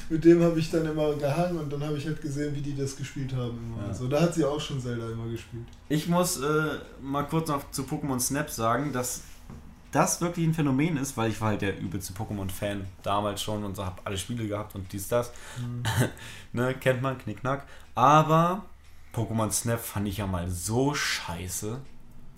mit 0.09 0.25
dem 0.25 0.43
habe 0.43 0.59
ich 0.59 0.70
dann 0.70 0.85
immer 0.87 1.15
gehangen 1.15 1.59
und 1.59 1.73
dann 1.73 1.85
habe 1.85 1.97
ich 1.97 2.07
halt 2.07 2.20
gesehen, 2.20 2.55
wie 2.57 2.61
die 2.61 2.77
das 2.77 2.97
gespielt 2.97 3.33
haben. 3.35 3.57
Immer. 3.75 3.83
Ja. 3.83 3.89
Also, 3.89 4.09
da 4.09 4.20
hat 4.23 4.35
sie 4.35 4.45
auch 4.45 4.61
schon 4.61 4.81
Zelda 4.81 5.09
immer 5.11 5.29
gespielt. 5.29 5.67
Ich 5.89 6.09
muss 6.09 6.41
äh, 6.41 6.79
mal 7.01 7.23
kurz 7.25 7.49
noch 7.49 7.70
zu 7.70 7.83
Pokémon 7.83 8.19
Snap 8.19 8.51
sagen, 8.51 8.93
dass 8.93 9.23
das 9.93 10.20
wirklich 10.20 10.47
ein 10.47 10.55
Phänomen 10.55 10.97
ist, 10.97 11.17
weil 11.17 11.31
ich 11.31 11.41
war 11.41 11.49
halt 11.51 11.62
der 11.62 11.79
übelste 11.81 12.12
Pokémon-Fan 12.12 12.85
damals 13.03 13.43
schon 13.43 13.65
und 13.65 13.75
so 13.77 13.85
habe 13.85 14.01
alle 14.05 14.17
Spiele 14.19 14.47
gehabt 14.47 14.75
und 14.75 14.93
dies, 14.93 15.09
das. 15.09 15.33
ne, 16.53 16.75
kennt 16.75 17.03
man, 17.03 17.19
Knickknack. 17.19 17.67
Aber 17.95 18.65
Pokémon 19.15 19.51
Snap 19.51 19.81
fand 19.81 20.07
ich 20.09 20.19
ja 20.19 20.27
mal 20.27 20.49
so 20.49 20.95
scheiße. 20.95 21.79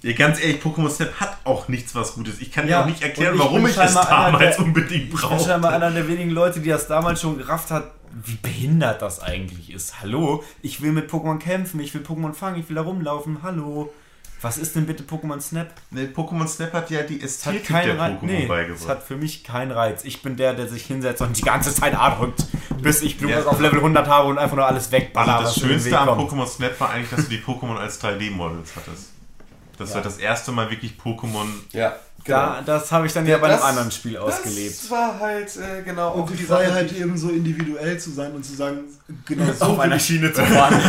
Ja, 0.03 0.13
ganz 0.15 0.41
ehrlich, 0.41 0.61
Pokémon 0.61 0.91
Snap 0.91 1.13
hat 1.21 1.39
auch 1.45 1.69
nichts 1.69 1.95
was 1.95 2.15
Gutes. 2.15 2.41
Ich 2.41 2.51
kann 2.51 2.67
Ja, 2.69 2.79
dir 2.79 2.83
auch 2.85 2.87
nicht 2.89 3.03
erklären, 3.03 3.35
ich 3.35 3.41
warum 3.41 3.65
ich 3.67 3.77
es 3.77 3.95
damals 3.95 4.57
der- 4.57 4.65
unbedingt 4.65 5.15
Ich 5.15 5.29
bin 5.29 5.39
scheinbar 5.41 5.73
einer 5.73 5.91
der 5.93 6.09
wenigen 6.09 6.31
Leute, 6.31 6.61
die 6.61 6.69
das 6.71 6.89
damals 6.89 7.21
schon 7.21 7.39
gerafft 7.39 7.71
hat, 7.71 7.93
wie 8.25 8.35
behindert 8.35 9.01
das 9.01 9.21
eigentlich 9.23 9.73
ist. 9.73 10.01
Hallo, 10.01 10.43
ich 10.61 10.83
will 10.83 10.93
mit 10.93 11.09
Pokémon 11.11 11.39
kämpfen, 11.39 11.81
ich 11.81 11.95
will 11.95 12.03
Pokémon 12.03 12.35
fangen, 12.35 12.59
ich 12.61 12.69
will 12.69 12.77
da 12.77 12.83
rumlaufen. 12.83 13.39
Hallo. 13.43 13.93
Was 14.41 14.59
ist 14.59 14.75
denn 14.75 14.87
bitte 14.87 15.05
Pokémon 15.05 15.41
Snap? 15.41 15.69
Nee, 15.93 16.09
Pokémon 16.13 16.49
Snap 16.49 16.73
hat 16.73 16.91
ja 16.91 17.03
die 17.05 17.23
Es 17.23 17.47
hat 17.47 17.55
Ästhetik 17.55 17.69
keinen 17.69 17.87
der 17.87 17.99
Reiz. 18.01 18.13
Pokémon 18.21 18.27
Nee, 18.27 18.43
es 18.43 18.49
beigebracht. 18.49 18.89
hat 18.89 19.03
für 19.05 19.17
mich 19.17 19.45
keinen 19.45 19.71
Reiz. 19.71 20.03
Ich 20.05 20.21
bin 20.21 20.37
der, 20.37 20.53
der 20.55 20.67
sich 20.69 20.83
hinsetzt 20.85 21.23
und 21.23 21.37
die 21.39 21.43
ganze 21.43 21.73
Zeit 21.73 21.97
A 21.97 22.11
drückt, 22.17 22.45
bis 22.83 23.03
ich 23.03 23.19
Blumen 23.19 23.37
Ja. 23.39 23.45
auf 23.47 23.61
Level 23.61 23.79
100 23.79 24.09
habe 24.09 24.27
und 24.29 24.39
einfach 24.39 24.57
nur 24.57 24.67
alles 24.67 24.91
wegballer, 24.91 25.37
Also 25.37 25.45
das 25.61 25.61
Schönste 25.61 25.97
am. 25.97 26.09
Pokémon 26.19 26.47
Snap 26.49 26.81
war 26.81 26.91
eigentlich, 26.91 27.11
dass 27.11 27.29
du 27.29 27.31
die 27.31 27.39
Pokémon 27.39 27.77
als 27.77 28.01
3D-Models 28.03 28.73
hattest. 28.75 29.11
Das 29.83 29.91
Ja. 29.91 29.97
war 29.97 30.03
das 30.03 30.19
erste 30.19 30.53
Mal 30.53 30.71
wirklich 30.71 30.95
Pokémon. 31.03 31.47
Ja, 31.73 31.95
Da, 32.25 32.63
das 32.65 32.93
habe 32.93 33.07
ich 33.07 33.13
dann 33.13 33.27
ja 33.27 33.37
bei 33.39 33.49
einem 33.49 33.63
anderen 33.63 33.91
Spiel 33.91 34.17
ausgelebt. 34.17 34.79
Das 34.81 34.91
war 34.93 35.19
halt 35.19 35.57
äh, 35.57 35.83
genau 35.83 36.11
auch 36.11 36.15
Und 36.19 36.31
die 36.31 36.37
die 36.37 36.45
Sache, 36.45 36.65
Freiheit 36.67 36.93
eben 36.93 37.17
so 37.19 37.31
individuell 37.31 37.99
zu 37.99 38.11
sein 38.13 38.31
und 38.33 38.45
zu 38.45 38.55
sagen, 38.55 38.81
genau 39.27 39.53
so, 39.59 39.65
Auf 39.65 39.79
einer 39.81 39.97
ich, 39.97 40.05
Schiene 40.07 40.33
zu 40.33 40.41
fahren. 40.45 40.81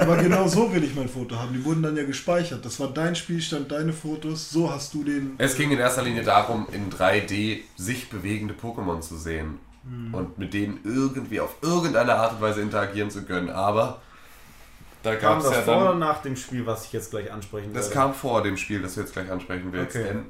aber 0.00 0.16
genau 0.16 0.48
so 0.48 0.72
will 0.72 0.82
ich 0.84 0.94
mein 0.94 1.08
Foto 1.08 1.36
haben. 1.36 1.52
Die 1.52 1.62
wurden 1.64 1.82
dann 1.82 1.96
ja 1.96 2.04
gespeichert. 2.04 2.64
Das 2.64 2.80
war 2.80 2.88
dein 2.88 3.14
Spielstand, 3.14 3.70
deine 3.70 3.92
Fotos. 3.92 4.50
So 4.50 4.72
hast 4.72 4.94
du 4.94 5.04
den. 5.04 5.34
Es 5.38 5.54
ging 5.54 5.70
in 5.70 5.78
erster 5.78 6.02
Linie 6.02 6.22
darum, 6.22 6.66
in 6.72 6.90
3D 6.90 7.60
sich 7.76 8.08
bewegende 8.08 8.54
Pokémon 8.54 9.00
zu 9.02 9.16
sehen 9.18 9.58
und 10.12 10.38
mit 10.38 10.52
denen 10.54 10.80
irgendwie 10.84 11.40
auf 11.40 11.56
irgendeine 11.62 12.14
Art 12.14 12.32
und 12.32 12.40
Weise 12.42 12.60
interagieren 12.60 13.10
zu 13.10 13.22
können. 13.22 13.48
Aber 13.50 14.00
da 15.02 15.16
Kam 15.16 15.42
das 15.42 15.52
ja 15.52 15.62
vor 15.62 15.76
oder 15.82 15.94
nach 15.94 16.22
dem 16.22 16.36
Spiel, 16.36 16.66
was 16.66 16.84
ich 16.86 16.92
jetzt 16.92 17.10
gleich 17.10 17.30
ansprechen 17.32 17.72
Das 17.72 17.84
werde? 17.86 17.94
kam 17.94 18.14
vor 18.14 18.42
dem 18.42 18.56
Spiel, 18.56 18.82
das 18.82 18.94
du 18.94 19.00
jetzt 19.00 19.12
gleich 19.12 19.30
ansprechen 19.30 19.68
willst. 19.72 19.96
Okay. 19.96 20.04
Denn 20.08 20.26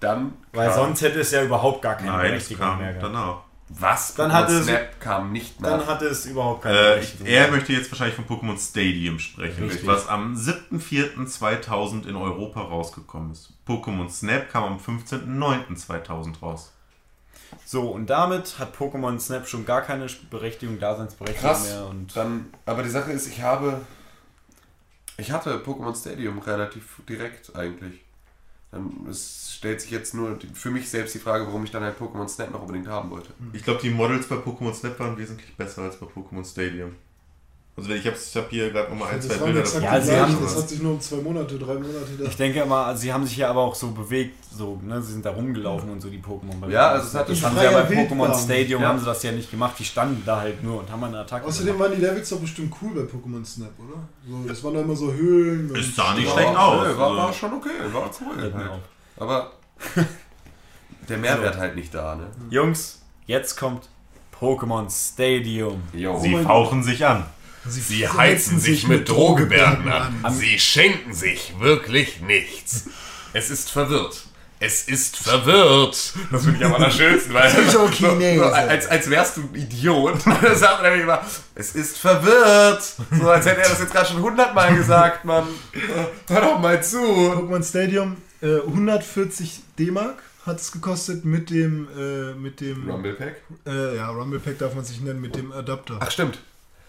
dann 0.00 0.32
Weil 0.52 0.68
kam- 0.68 0.76
sonst 0.76 1.02
hätte 1.02 1.20
es 1.20 1.30
ja 1.30 1.42
überhaupt 1.42 1.82
gar 1.82 1.94
keine 1.96 2.08
Nein, 2.10 2.18
das 2.20 2.28
Berechtigung 2.30 2.66
kam 2.66 2.78
mehr 2.78 2.94
gehabt. 2.94 3.04
danach. 3.14 3.36
Was? 3.68 4.14
Dann 4.14 4.30
Pokémon 4.30 4.34
hat 4.34 4.48
es- 4.50 4.64
Snap 4.64 5.00
kam 5.00 5.32
nicht 5.32 5.60
nach. 5.60 5.70
Dann 5.70 5.86
hatte 5.86 6.04
es 6.06 6.24
überhaupt 6.26 6.62
keine 6.62 6.76
Äh, 6.76 6.80
ich, 6.82 6.94
Berechtigung. 7.18 7.26
er 7.26 7.50
möchte 7.50 7.72
jetzt 7.72 7.90
wahrscheinlich 7.90 8.14
von 8.14 8.24
Pokémon 8.26 8.58
Stadium 8.58 9.18
sprechen, 9.18 9.64
Richtig. 9.64 9.86
was 9.86 10.06
am 10.08 10.36
7.4.2000 10.36 12.06
in 12.06 12.14
Europa 12.16 12.60
rausgekommen 12.60 13.32
ist. 13.32 13.52
Pokémon 13.66 14.08
Snap 14.08 14.48
kam 14.50 14.64
am 14.64 14.78
15.09.2000 14.78 16.40
raus. 16.42 16.72
So, 17.64 17.88
und 17.90 18.06
damit 18.10 18.58
hat 18.58 18.76
Pokémon 18.76 19.18
Snap 19.18 19.48
schon 19.48 19.64
gar 19.66 19.82
keine 19.82 20.06
Berechtigung, 20.30 20.78
Daseinsberechtigung 20.78 21.48
Krass. 21.50 21.68
mehr. 21.68 21.86
Und 21.86 22.16
Dann, 22.16 22.46
aber 22.66 22.82
die 22.82 22.90
Sache 22.90 23.12
ist, 23.12 23.26
ich 23.26 23.42
habe. 23.42 23.80
Ich 25.18 25.30
hatte 25.30 25.58
Pokémon 25.58 25.98
Stadium 25.98 26.38
relativ 26.38 27.00
direkt 27.08 27.56
eigentlich. 27.56 28.04
Es 29.08 29.54
stellt 29.56 29.80
sich 29.80 29.90
jetzt 29.90 30.12
nur 30.12 30.38
für 30.52 30.70
mich 30.70 30.90
selbst 30.90 31.14
die 31.14 31.18
Frage, 31.18 31.46
warum 31.46 31.64
ich 31.64 31.70
dann 31.70 31.82
halt 31.82 31.98
Pokémon 31.98 32.28
Snap 32.28 32.50
noch 32.50 32.60
unbedingt 32.60 32.88
haben 32.88 33.10
wollte. 33.10 33.32
Ich 33.52 33.62
glaube, 33.62 33.80
die 33.80 33.90
Models 33.90 34.26
bei 34.26 34.36
Pokémon 34.36 34.74
Snap 34.74 34.98
waren 35.00 35.16
wesentlich 35.16 35.56
besser 35.56 35.82
als 35.82 35.98
bei 35.98 36.06
Pokémon 36.06 36.44
Stadium. 36.44 36.94
Also 37.78 37.90
ich 37.90 38.06
habe 38.06 38.16
ich 38.16 38.36
hab 38.36 38.48
hier 38.48 38.70
gerade 38.70 38.88
nochmal 38.90 39.10
ein, 39.10 39.16
Das 39.18 39.28
zwei 39.28 39.44
Bilder 39.52 39.60
Ja, 39.82 40.00
sie 40.00 40.16
haben- 40.18 40.38
Das 40.42 40.56
hat 40.56 40.66
sich 40.70 40.80
nur 40.80 40.92
um 40.92 41.00
zwei 41.00 41.16
Monate, 41.16 41.58
drei 41.58 41.74
Monate 41.74 42.06
da. 42.18 42.24
ich 42.24 42.34
denke 42.36 42.60
immer, 42.60 42.96
sie 42.96 43.12
haben 43.12 43.26
sich 43.26 43.36
ja 43.36 43.50
aber 43.50 43.60
auch 43.60 43.74
so 43.74 43.90
bewegt, 43.90 44.42
so, 44.50 44.80
ne? 44.82 45.02
Sie 45.02 45.12
sind 45.12 45.26
da 45.26 45.30
rumgelaufen 45.32 45.90
und 45.90 46.00
so, 46.00 46.08
die 46.08 46.18
Pokémon. 46.18 46.58
bei 46.58 46.68
Ja, 46.68 46.92
also 46.92 47.06
es 47.08 47.14
hat- 47.14 47.28
das 47.28 47.42
haben 47.42 47.54
sie 47.54 47.64
ja 47.64 47.72
bei 47.72 47.82
Pokémon. 47.86 48.34
Stadium 48.34 48.80
Ja. 48.80 48.88
haben 48.88 48.98
sie 48.98 49.04
das 49.04 49.22
ja 49.22 49.30
nicht 49.32 49.50
gemacht, 49.50 49.74
die 49.78 49.84
standen 49.84 50.22
da 50.24 50.40
halt 50.40 50.64
nur 50.64 50.78
und 50.80 50.90
haben 50.90 51.04
eine 51.04 51.18
Attacke 51.18 51.44
Außerdem 51.46 51.74
gemacht. 51.74 51.90
waren 51.90 52.00
die 52.00 52.06
Levels 52.06 52.28
doch 52.30 52.38
bestimmt 52.40 52.72
cool 52.80 52.94
bei 52.94 53.00
Pokémon 53.02 53.44
Snap, 53.44 53.72
oder? 53.78 53.98
So, 54.26 54.48
das 54.48 54.64
waren 54.64 54.72
doch 54.72 54.80
immer 54.80 54.96
so 54.96 55.12
Höhlen. 55.12 55.74
Ist 55.74 55.98
da 55.98 56.14
nicht 56.14 56.30
schlecht 56.32 56.56
aus. 56.56 56.86
nö, 56.86 56.96
War, 56.96 57.06
Also- 57.08 57.16
war 57.18 57.32
schon 57.34 57.52
okay, 57.52 57.68
war 57.92 58.10
cool. 58.22 58.42
Halt. 58.42 58.54
Aber 59.18 59.50
der 61.08 61.18
Mehrwert 61.18 61.56
halt 61.58 61.76
nicht 61.76 61.94
da, 61.94 62.14
ne? 62.14 62.26
Jungs, 62.50 63.02
jetzt 63.26 63.56
kommt 63.56 63.88
Pokémon 64.40 64.88
Stadium. 64.90 65.82
Jo. 65.92 66.18
Sie 66.20 66.30
mein 66.30 66.44
fauchen 66.44 66.82
sich 66.82 67.04
an. 67.06 67.24
Sie 67.68 68.08
heizen 68.08 68.60
sich 68.60 68.86
mit 68.86 69.08
Drohgebärden 69.08 69.88
an. 69.88 70.14
Sie 70.32 70.58
schenken 70.58 71.14
sich 71.14 71.54
wirklich 71.58 72.20
nichts. 72.20 72.86
Es 73.32 73.50
ist 73.50 73.70
verwirrt. 73.70 74.26
Es 74.58 74.88
ist 74.88 75.18
verwirrt. 75.18 76.14
Das 76.32 76.44
finde 76.44 76.58
ich 76.58 76.64
am 76.64 76.74
allerschönsten, 76.74 77.34
weil. 77.34 77.52
So, 77.70 78.44
als, 78.44 78.86
als 78.86 79.10
wärst 79.10 79.36
du 79.36 79.42
ein 79.42 79.54
Idiot. 79.54 80.18
Das 80.42 80.60
sagt 80.60 80.80
man 80.80 80.84
nämlich 80.84 81.02
immer, 81.02 81.20
es 81.54 81.74
ist 81.74 81.98
verwirrt. 81.98 82.82
So 83.20 83.28
als 83.28 83.44
hätte 83.44 83.60
er 83.60 83.68
das 83.68 83.80
jetzt 83.80 83.92
gerade 83.92 84.08
schon 84.08 84.22
hundertmal 84.22 84.74
gesagt, 84.74 85.26
Mann. 85.26 85.46
Hör 86.28 86.40
doch 86.40 86.58
mal 86.58 86.82
zu. 86.82 86.98
Pokémon 86.98 87.62
Stadium 87.62 88.16
äh, 88.40 88.60
140 88.60 89.60
D-Mark 89.78 90.22
hat 90.46 90.60
es 90.60 90.72
gekostet 90.72 91.24
mit 91.24 91.50
dem 91.50 91.88
äh, 91.96 92.32
mit 92.34 92.60
dem 92.60 92.88
Rumble 92.88 93.12
Pack? 93.14 93.42
Äh, 93.66 93.96
ja 93.96 94.08
Rumble 94.08 94.38
Pack 94.38 94.58
darf 94.58 94.74
man 94.74 94.84
sich 94.84 95.00
nennen 95.00 95.20
mit 95.20 95.36
dem 95.36 95.52
Adapter. 95.52 95.98
Ach, 96.00 96.10
stimmt. 96.10 96.38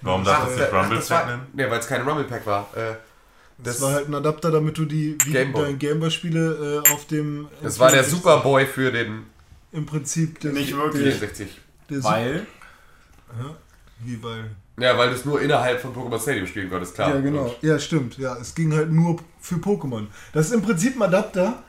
Warum 0.02 0.24
darf 0.24 0.46
das 0.46 0.58
äh, 0.58 0.60
nicht 0.62 0.74
Rumble 0.74 0.98
das 0.98 1.08
Pack 1.08 1.28
nennen? 1.28 1.48
Nee, 1.54 1.70
weil 1.70 1.80
es 1.80 1.88
kein 1.88 2.08
Rumble 2.08 2.26
Pack 2.26 2.46
war. 2.46 2.70
Äh, 2.76 2.96
das, 3.58 3.82
war 3.82 3.94
halt 3.94 4.08
ein 4.08 4.16
Adapter, 4.16 4.52
damit 4.52 4.78
du 4.78 4.86
die 4.86 5.18
wie 5.26 5.34
deine 5.34 5.76
Gameboy-Spiele 5.76 6.84
äh, 6.86 6.94
auf 6.94 7.08
dem. 7.08 7.48
das 7.62 7.80
war 7.80 7.92
der 7.92 8.04
Superboy 8.04 8.66
für 8.68 8.92
den 8.92 9.24
Im 9.72 9.86
Prinzip 9.86 10.40
der, 10.42 10.54
Nicht 10.54 10.76
wirklich. 10.76 11.16
64. 11.16 11.48
Der, 11.90 11.98
der 11.98 12.04
Weil, 12.04 12.48
Wie 14.00 14.22
weil. 14.22 14.52
Ja, 14.80 14.96
weil 14.96 15.10
du 15.10 15.16
es 15.16 15.26
nur 15.26 15.42
innerhalb 15.42 15.82
von 15.82 15.92
Pokémon 15.96 16.22
Stadium 16.22 16.46
spielen 16.46 16.70
konntest, 16.70 16.94
klar. 16.94 17.16
Ja, 17.16 17.20
genau. 17.20 17.56
Ja, 17.62 17.80
stimmt. 17.80 18.20
Ja, 18.20 18.38
es 18.38 18.54
ging 18.54 18.74
halt 18.74 18.92
nur 18.92 19.18
für 19.42 19.56
Pokémon. 19.56 20.06
Das 20.34 20.48
ist 20.48 20.54
im 20.54 20.62
Prinzip 20.62 20.96
ein 20.96 21.02
Adapter, 21.02 21.64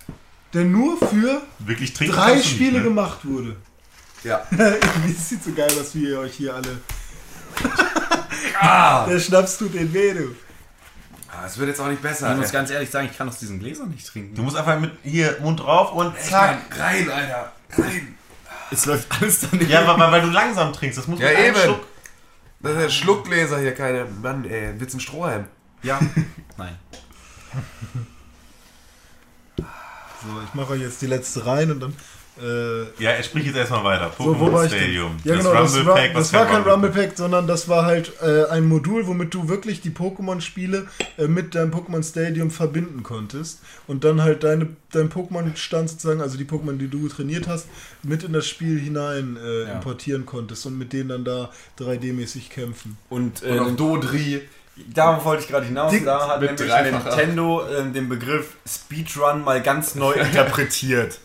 der 0.52 0.64
nur 0.64 0.98
für 0.98 1.40
Wirklich 1.60 1.94
drei 1.94 2.42
Spiele 2.42 2.72
nicht, 2.72 2.78
ne? 2.80 2.84
gemacht 2.84 3.20
wurde. 3.24 3.56
Ja. 4.24 4.46
Es 5.08 5.28
sieht 5.28 5.42
so 5.42 5.52
geil 5.52 5.70
aus, 5.80 5.94
wie 5.94 6.10
ihr 6.10 6.18
euch 6.18 6.34
hier 6.34 6.54
alle. 6.54 6.78
Der 9.08 9.20
Schnaps 9.20 9.58
tut 9.58 9.74
den 9.74 9.92
weh, 9.94 10.12
du. 10.14 10.34
Ah, 11.30 11.44
Es 11.46 11.56
wird 11.58 11.68
jetzt 11.68 11.80
auch 11.80 11.86
nicht 11.88 12.02
besser. 12.02 12.32
ich 12.32 12.38
muss 12.38 12.50
ganz 12.52 12.70
ehrlich 12.70 12.90
sagen, 12.90 13.08
ich 13.10 13.16
kann 13.16 13.28
aus 13.28 13.38
diesen 13.38 13.58
Gläsern 13.60 13.88
nicht 13.90 14.06
trinken. 14.06 14.34
Du 14.34 14.42
musst 14.42 14.56
einfach 14.56 14.78
mit 14.80 14.92
hier 15.04 15.36
Mund 15.40 15.60
drauf 15.60 15.92
und 15.92 16.18
zack. 16.20 16.68
Mann, 16.70 16.80
rein, 16.80 17.10
Alter. 17.10 17.52
Rein. 17.76 18.16
Es 18.70 18.84
läuft 18.86 19.06
alles 19.20 19.40
daneben. 19.48 19.70
Ja, 19.70 19.86
weil, 19.86 20.10
weil 20.12 20.20
du 20.22 20.28
langsam 20.28 20.72
trinkst. 20.72 20.98
Das 20.98 21.06
muss 21.06 21.20
Ja, 21.20 21.30
eben. 21.30 21.56
Schluck- 21.56 21.86
Das 22.60 22.72
ist 22.72 22.80
der 22.80 22.88
Schluckgläser 22.90 23.58
hier, 23.60 23.74
keine. 23.74 24.04
Mann, 24.06 24.44
ey, 24.44 24.78
Witz 24.80 24.94
ein 24.94 25.00
Strohhalm. 25.00 25.44
ja. 25.82 25.98
Nein. 26.56 26.76
So, 29.56 30.40
ich 30.44 30.54
mache 30.54 30.72
euch 30.72 30.80
jetzt 30.80 31.00
die 31.00 31.06
letzte 31.06 31.46
rein 31.46 31.70
und 31.70 31.80
dann. 31.80 31.94
Äh, 32.42 33.02
Ja, 33.02 33.10
er 33.10 33.22
spricht 33.22 33.46
jetzt 33.46 33.56
erstmal 33.56 33.84
weiter. 33.84 34.12
so, 34.16 34.24
Pokémon 34.24 34.38
wo 34.40 34.52
war 34.52 34.64
ich? 34.64 34.72
Stadium. 34.72 35.16
Ja, 35.24 35.36
genau, 35.36 35.52
das, 35.52 35.74
Rumble 35.74 35.86
war, 35.86 35.94
Pack, 35.96 36.14
das 36.14 36.32
war 36.32 36.46
kein 36.46 36.62
Rumble 36.62 36.90
Pack, 36.90 37.12
sondern 37.16 37.46
das 37.46 37.68
war 37.68 37.84
halt 37.84 38.12
äh, 38.22 38.44
ein 38.50 38.66
Modul, 38.66 39.06
womit 39.06 39.34
du 39.34 39.48
wirklich 39.48 39.80
die 39.80 39.90
Pokémon-Spiele 39.90 40.86
äh, 41.18 41.26
mit 41.28 41.54
deinem 41.54 41.72
Pokémon 41.72 42.02
Stadium 42.08 42.50
verbinden 42.50 43.02
konntest 43.02 43.60
und 43.86 44.04
dann 44.04 44.22
halt 44.22 44.44
deine, 44.44 44.68
dein 44.92 45.10
Pokémon-Stand 45.10 45.90
sozusagen, 45.90 46.20
also 46.20 46.36
die 46.38 46.44
Pokémon, 46.44 46.76
die 46.78 46.88
du 46.88 47.08
trainiert 47.08 47.46
hast, 47.48 47.66
mit 48.02 48.22
in 48.22 48.32
das 48.32 48.46
Spiel 48.46 48.78
hinein 48.78 49.36
äh, 49.42 49.62
Ja. 49.64 49.72
importieren 49.74 50.26
konntest 50.26 50.64
und 50.66 50.78
mit 50.78 50.92
denen 50.92 51.08
dann 51.08 51.24
da 51.24 51.50
3D-mäßig 51.80 52.50
kämpfen. 52.50 52.96
Und, 53.08 53.42
äh, 53.42 53.50
Und 53.50 53.60
auf 53.60 53.76
Dodri. 53.76 54.42
Darauf 54.94 55.24
wollte 55.24 55.42
ich 55.42 55.48
gerade 55.48 55.66
hinaus. 55.66 55.90
Dick 55.90 56.04
Da 56.04 56.28
hat 56.28 56.40
nämlich. 56.40 56.60
Nintendo 56.70 57.62
ähm, 57.76 57.92
den 57.92 58.08
Begriff 58.08 58.56
Speedrun 58.64 59.42
mal 59.42 59.60
ganz 59.60 59.96
neu 59.96 60.12
interpretiert. 60.52 61.18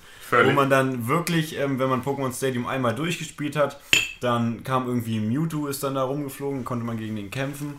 Wo 0.45 0.51
man 0.51 0.69
dann 0.69 1.07
wirklich, 1.07 1.57
ähm, 1.57 1.79
wenn 1.79 1.89
man 1.89 2.03
Pokémon 2.03 2.35
Stadium 2.35 2.67
einmal 2.67 2.95
durchgespielt 2.95 3.55
hat, 3.55 3.79
dann 4.21 4.63
kam 4.63 4.87
irgendwie 4.87 5.19
Mewtwo, 5.19 5.67
ist 5.67 5.83
dann 5.83 5.95
da 5.95 6.03
rumgeflogen, 6.03 6.65
konnte 6.65 6.85
man 6.85 6.97
gegen 6.97 7.15
den 7.15 7.29
kämpfen. 7.31 7.75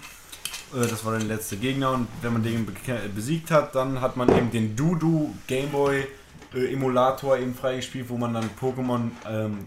Äh, 0.74 0.86
das 0.86 1.05
war 1.05 1.12
dann 1.12 1.26
der 1.26 1.36
letzte 1.36 1.57
Gegner 1.57 1.92
und 1.92 2.08
wenn 2.23 2.33
man 2.33 2.42
den 2.42 2.66
besiegt 3.15 3.50
hat, 3.50 3.74
dann 3.74 4.00
hat 4.00 4.16
man 4.16 4.28
eben 4.36 4.50
den 4.50 4.76
Dudu 4.76 5.34
Gameboy 5.47 6.07
äh, 6.55 6.73
Emulator 6.73 7.39
eben 7.39 7.55
freigespielt, 7.55 8.08
wo 8.08 8.16
man 8.16 8.34
dann 8.34 8.50
Pokémon 8.60 9.10
ähm, 9.28 9.66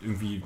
irgendwie 0.00 0.42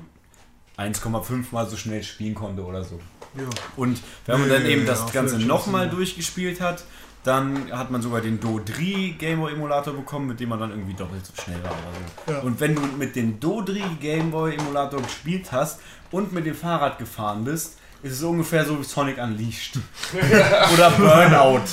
1,5 0.77 1.45
mal 1.51 1.67
so 1.67 1.77
schnell 1.77 2.03
spielen 2.03 2.35
konnte 2.35 2.63
oder 2.63 2.83
so. 2.83 2.99
Ja. 3.35 3.43
Und 3.75 3.99
wenn 4.25 4.39
man 4.39 4.49
dann 4.49 4.65
eben 4.65 4.81
ja, 4.81 4.87
das 4.87 5.11
Ganze 5.11 5.39
nochmal 5.39 5.89
durchgespielt 5.89 6.61
hat, 6.61 6.83
dann 7.23 7.71
hat 7.71 7.89
man 7.89 8.01
sogar 8.01 8.21
den 8.21 8.39
Dodri 8.39 9.15
Gameboy 9.17 9.53
Emulator 9.53 9.93
bekommen, 9.93 10.27
mit 10.27 10.39
dem 10.39 10.49
man 10.49 10.59
dann 10.59 10.71
irgendwie 10.71 10.93
doppelt 10.93 11.25
so 11.25 11.33
schnell 11.41 11.63
war 11.63 11.71
oder 11.71 11.79
so. 12.27 12.31
Ja. 12.33 12.39
Und 12.41 12.59
wenn 12.59 12.75
du 12.75 12.81
mit 12.81 13.15
dem 13.15 13.39
Dodri 13.39 13.83
Gameboy 14.01 14.55
Emulator 14.55 15.01
gespielt 15.01 15.51
hast 15.51 15.79
und 16.11 16.33
mit 16.33 16.45
dem 16.45 16.55
Fahrrad 16.55 16.99
gefahren 16.99 17.45
bist, 17.45 17.77
ist 18.01 18.13
es 18.13 18.23
ungefähr 18.23 18.65
so 18.65 18.77
wie 18.77 18.83
Sonic 18.83 19.17
Unleashed. 19.17 19.79
oder 20.73 20.91
Burnout, 20.91 21.63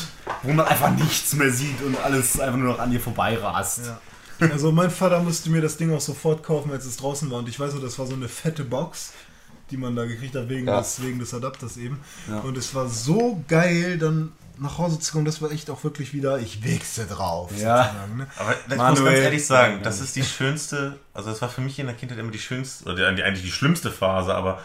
wo 0.45 0.53
man 0.53 0.67
einfach 0.67 0.91
nichts 0.91 1.35
mehr 1.35 1.51
sieht 1.51 1.83
und 1.83 1.99
alles 2.05 2.39
einfach 2.39 2.57
nur 2.57 2.73
noch 2.73 2.79
an 2.79 2.93
dir 2.93 3.01
vorbeirast. 3.01 3.87
Ja. 3.87 4.49
Also 4.53 4.71
mein 4.71 4.91
Vater 4.91 5.21
musste 5.21 5.51
mir 5.51 5.61
das 5.61 5.77
Ding 5.77 5.93
auch 5.93 6.01
sofort 6.01 6.45
kaufen, 6.45 6.71
als 6.71 6.87
es 6.87 6.97
draußen 6.97 7.29
war. 7.31 7.41
Und 7.41 7.49
ich 7.49 7.59
weiß 7.59 7.75
noch, 7.75 7.83
das 7.83 7.99
war 7.99 8.07
so 8.07 8.15
eine 8.15 8.29
fette 8.29 8.65
Box, 8.65 9.13
die 9.73 9.77
man 9.77 9.97
da 9.97 10.07
gekriegt 10.07 10.37
hat 10.37 10.49
wegen, 10.49 10.69
Ja. 10.69 10.79
des, 10.79 11.03
wegen 11.03 11.19
des 11.19 11.35
Adapters 11.35 11.77
eben. 11.77 11.99
Ja. 12.29 12.39
Und 12.41 12.57
es 12.57 12.75
war 12.75 12.89
so 12.89 13.43
geil, 13.49 13.99
dann 13.99 14.33
nach 14.61 14.79
Hause 14.79 14.99
zu 15.01 15.13
kommen. 15.13 15.25
Das 15.25 15.41
war 15.43 15.51
echt 15.51 15.71
auch 15.71 15.83
wirklich 15.85 16.13
wieder, 16.13 16.39
ich 16.39 16.63
wichse 16.63 17.07
drauf. 17.07 17.51
Ja. 17.57 17.85
sozusagen, 17.85 18.17
Ne? 18.19 18.27
Aber 18.39 18.53
ich 18.53 18.67
muss 18.69 18.77
Manuel. 18.77 19.05
ganz 19.13 19.19
ehrlich 19.25 19.47
sagen, 19.47 19.77
Ja, 19.79 19.83
das 19.83 19.99
ja. 19.99 20.05
ist 20.05 20.17
die 20.17 20.23
schönste, 20.25 20.99
also 21.15 21.31
das 21.31 21.41
war 21.43 21.49
für 21.49 21.61
mich 21.61 21.79
in 21.79 21.87
der 21.87 21.95
Kindheit 21.97 22.19
immer 22.19 22.31
die 22.31 22.39
schönste, 22.39 22.85
oder 22.85 23.13
die- 23.13 23.23
eigentlich 23.23 23.45
die 23.45 23.51
schlimmste 23.53 23.91
Phase, 23.91 24.35
aber 24.35 24.63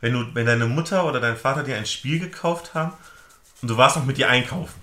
wenn 0.00 0.12
du, 0.12 0.24
wenn 0.34 0.46
deine 0.46 0.66
Mutter 0.66 1.04
oder 1.06 1.18
dein 1.20 1.36
Vater 1.36 1.62
dir 1.64 1.76
ein 1.76 1.86
Spiel 1.86 2.20
gekauft 2.20 2.74
haben 2.74 2.92
und 3.62 3.68
du 3.68 3.76
warst 3.76 3.96
noch 3.96 4.04
mit 4.04 4.16
dir 4.18 4.28
einkaufen 4.28 4.74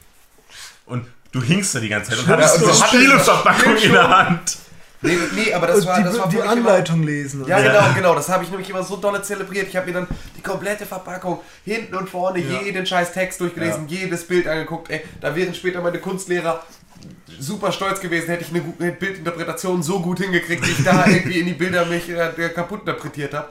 und 0.86 1.08
du 1.32 1.42
hingst 1.42 1.74
da 1.76 1.80
die 1.80 1.90
ganze 1.90 2.12
Zeit 2.12 2.20
und 2.20 2.28
hattest 2.28 2.56
und 2.56 2.62
so 2.62 2.68
das 2.68 3.84
in 3.84 3.92
der 3.94 4.10
Hand. 4.10 4.58
Nee, 5.06 5.18
nee, 5.36 5.54
aber 5.54 5.68
das 5.68 5.80
Und 5.82 5.88
war, 5.88 5.98
die, 5.98 6.04
das 6.04 6.18
war 6.20 6.28
die 6.30 6.36
mich 6.36 6.44
immer- 6.44 6.52
Anleitung 6.54 7.04
lesen. 7.04 7.46
Ja, 7.48 7.58
so. 7.60 7.64
genau, 7.64 7.94
genau. 7.96 8.16
Das 8.16 8.30
habe 8.30 8.44
ich 8.44 8.50
nämlich 8.50 8.70
immer 8.70 8.84
so 8.84 8.98
dolle 8.98 9.22
zelebriert. 9.22 9.68
Ich 9.70 9.76
habe 9.76 9.88
mir 9.88 9.94
dann 9.94 10.08
die 10.38 10.42
komplette 10.42 10.86
Verpackung 10.86 11.40
hinten 11.64 11.96
und 11.96 12.10
vorne 12.10 12.40
Ja. 12.40 12.62
jeden 12.62 12.86
scheiß 12.86 13.14
Text 13.14 13.40
durchgelesen, 13.42 13.88
jedes 13.88 14.26
Bild 14.28 14.48
angeguckt. 14.48 14.90
Ey, 14.92 15.02
da 15.22 15.36
wären 15.36 15.54
später 15.54 15.82
meine 15.82 16.00
Kunstlehrer 16.00 16.64
super 17.40 17.72
stolz 17.72 18.00
gewesen, 18.00 18.28
hätte 18.28 18.44
ich 18.44 18.50
eine 18.50 18.62
gute 18.62 18.92
Bildinterpretation 18.92 19.84
so 19.84 20.00
gut 20.00 20.20
hingekriegt, 20.20 20.66
wie 20.66 20.72
ich 20.72 20.84
da 20.84 21.06
irgendwie 21.08 21.40
in 21.40 21.46
die 21.48 21.54
Bilder 21.54 21.86
mich 21.86 22.10
äh, 22.10 22.50
kaputt 22.54 22.82
interpretiert 22.82 23.34
habe. 23.34 23.48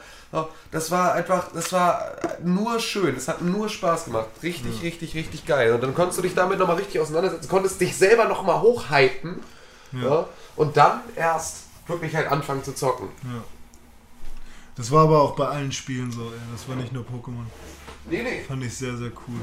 Das 0.72 0.90
war 0.90 1.14
einfach, 1.14 1.52
das 1.54 1.72
war 1.72 2.10
nur 2.42 2.80
schön. 2.80 3.14
Es 3.16 3.28
hat 3.28 3.40
nur 3.42 3.68
Spaß 3.68 4.06
gemacht. 4.06 4.26
Richtig, 4.42 4.82
richtig, 4.82 5.14
richtig 5.14 5.46
geil. 5.46 5.72
Und 5.72 5.80
dann 5.84 5.94
konntest 5.94 6.18
du 6.18 6.22
dich 6.22 6.34
damit 6.34 6.58
nochmal 6.58 6.74
richtig 6.76 7.00
auseinandersetzen, 7.00 7.48
konntest 7.48 7.80
dich 7.80 7.96
selber 7.96 8.24
nochmal 8.24 8.60
hochhypen. 8.60 9.36
Ja. 9.92 10.26
Und 10.56 10.76
dann 10.76 11.00
erst 11.16 11.64
wirklich 11.86 12.14
halt 12.14 12.28
anfangen 12.28 12.62
zu 12.64 12.74
zocken. 12.74 13.08
Das 14.76 14.90
war 14.90 15.04
aber 15.04 15.20
auch 15.22 15.36
bei 15.36 15.46
allen 15.46 15.70
Spielen 15.72 16.10
so. 16.10 16.22
Ey. 16.22 16.38
Das 16.52 16.68
war 16.68 16.76
nicht 16.76 16.92
nur 16.92 17.04
Pokémon. 17.04 17.44
Nee, 18.10 18.22
nee. 18.22 18.42
Fand 18.46 18.64
ich 18.64 18.76
sehr, 18.76 18.96
sehr 18.96 19.10
cool. 19.28 19.40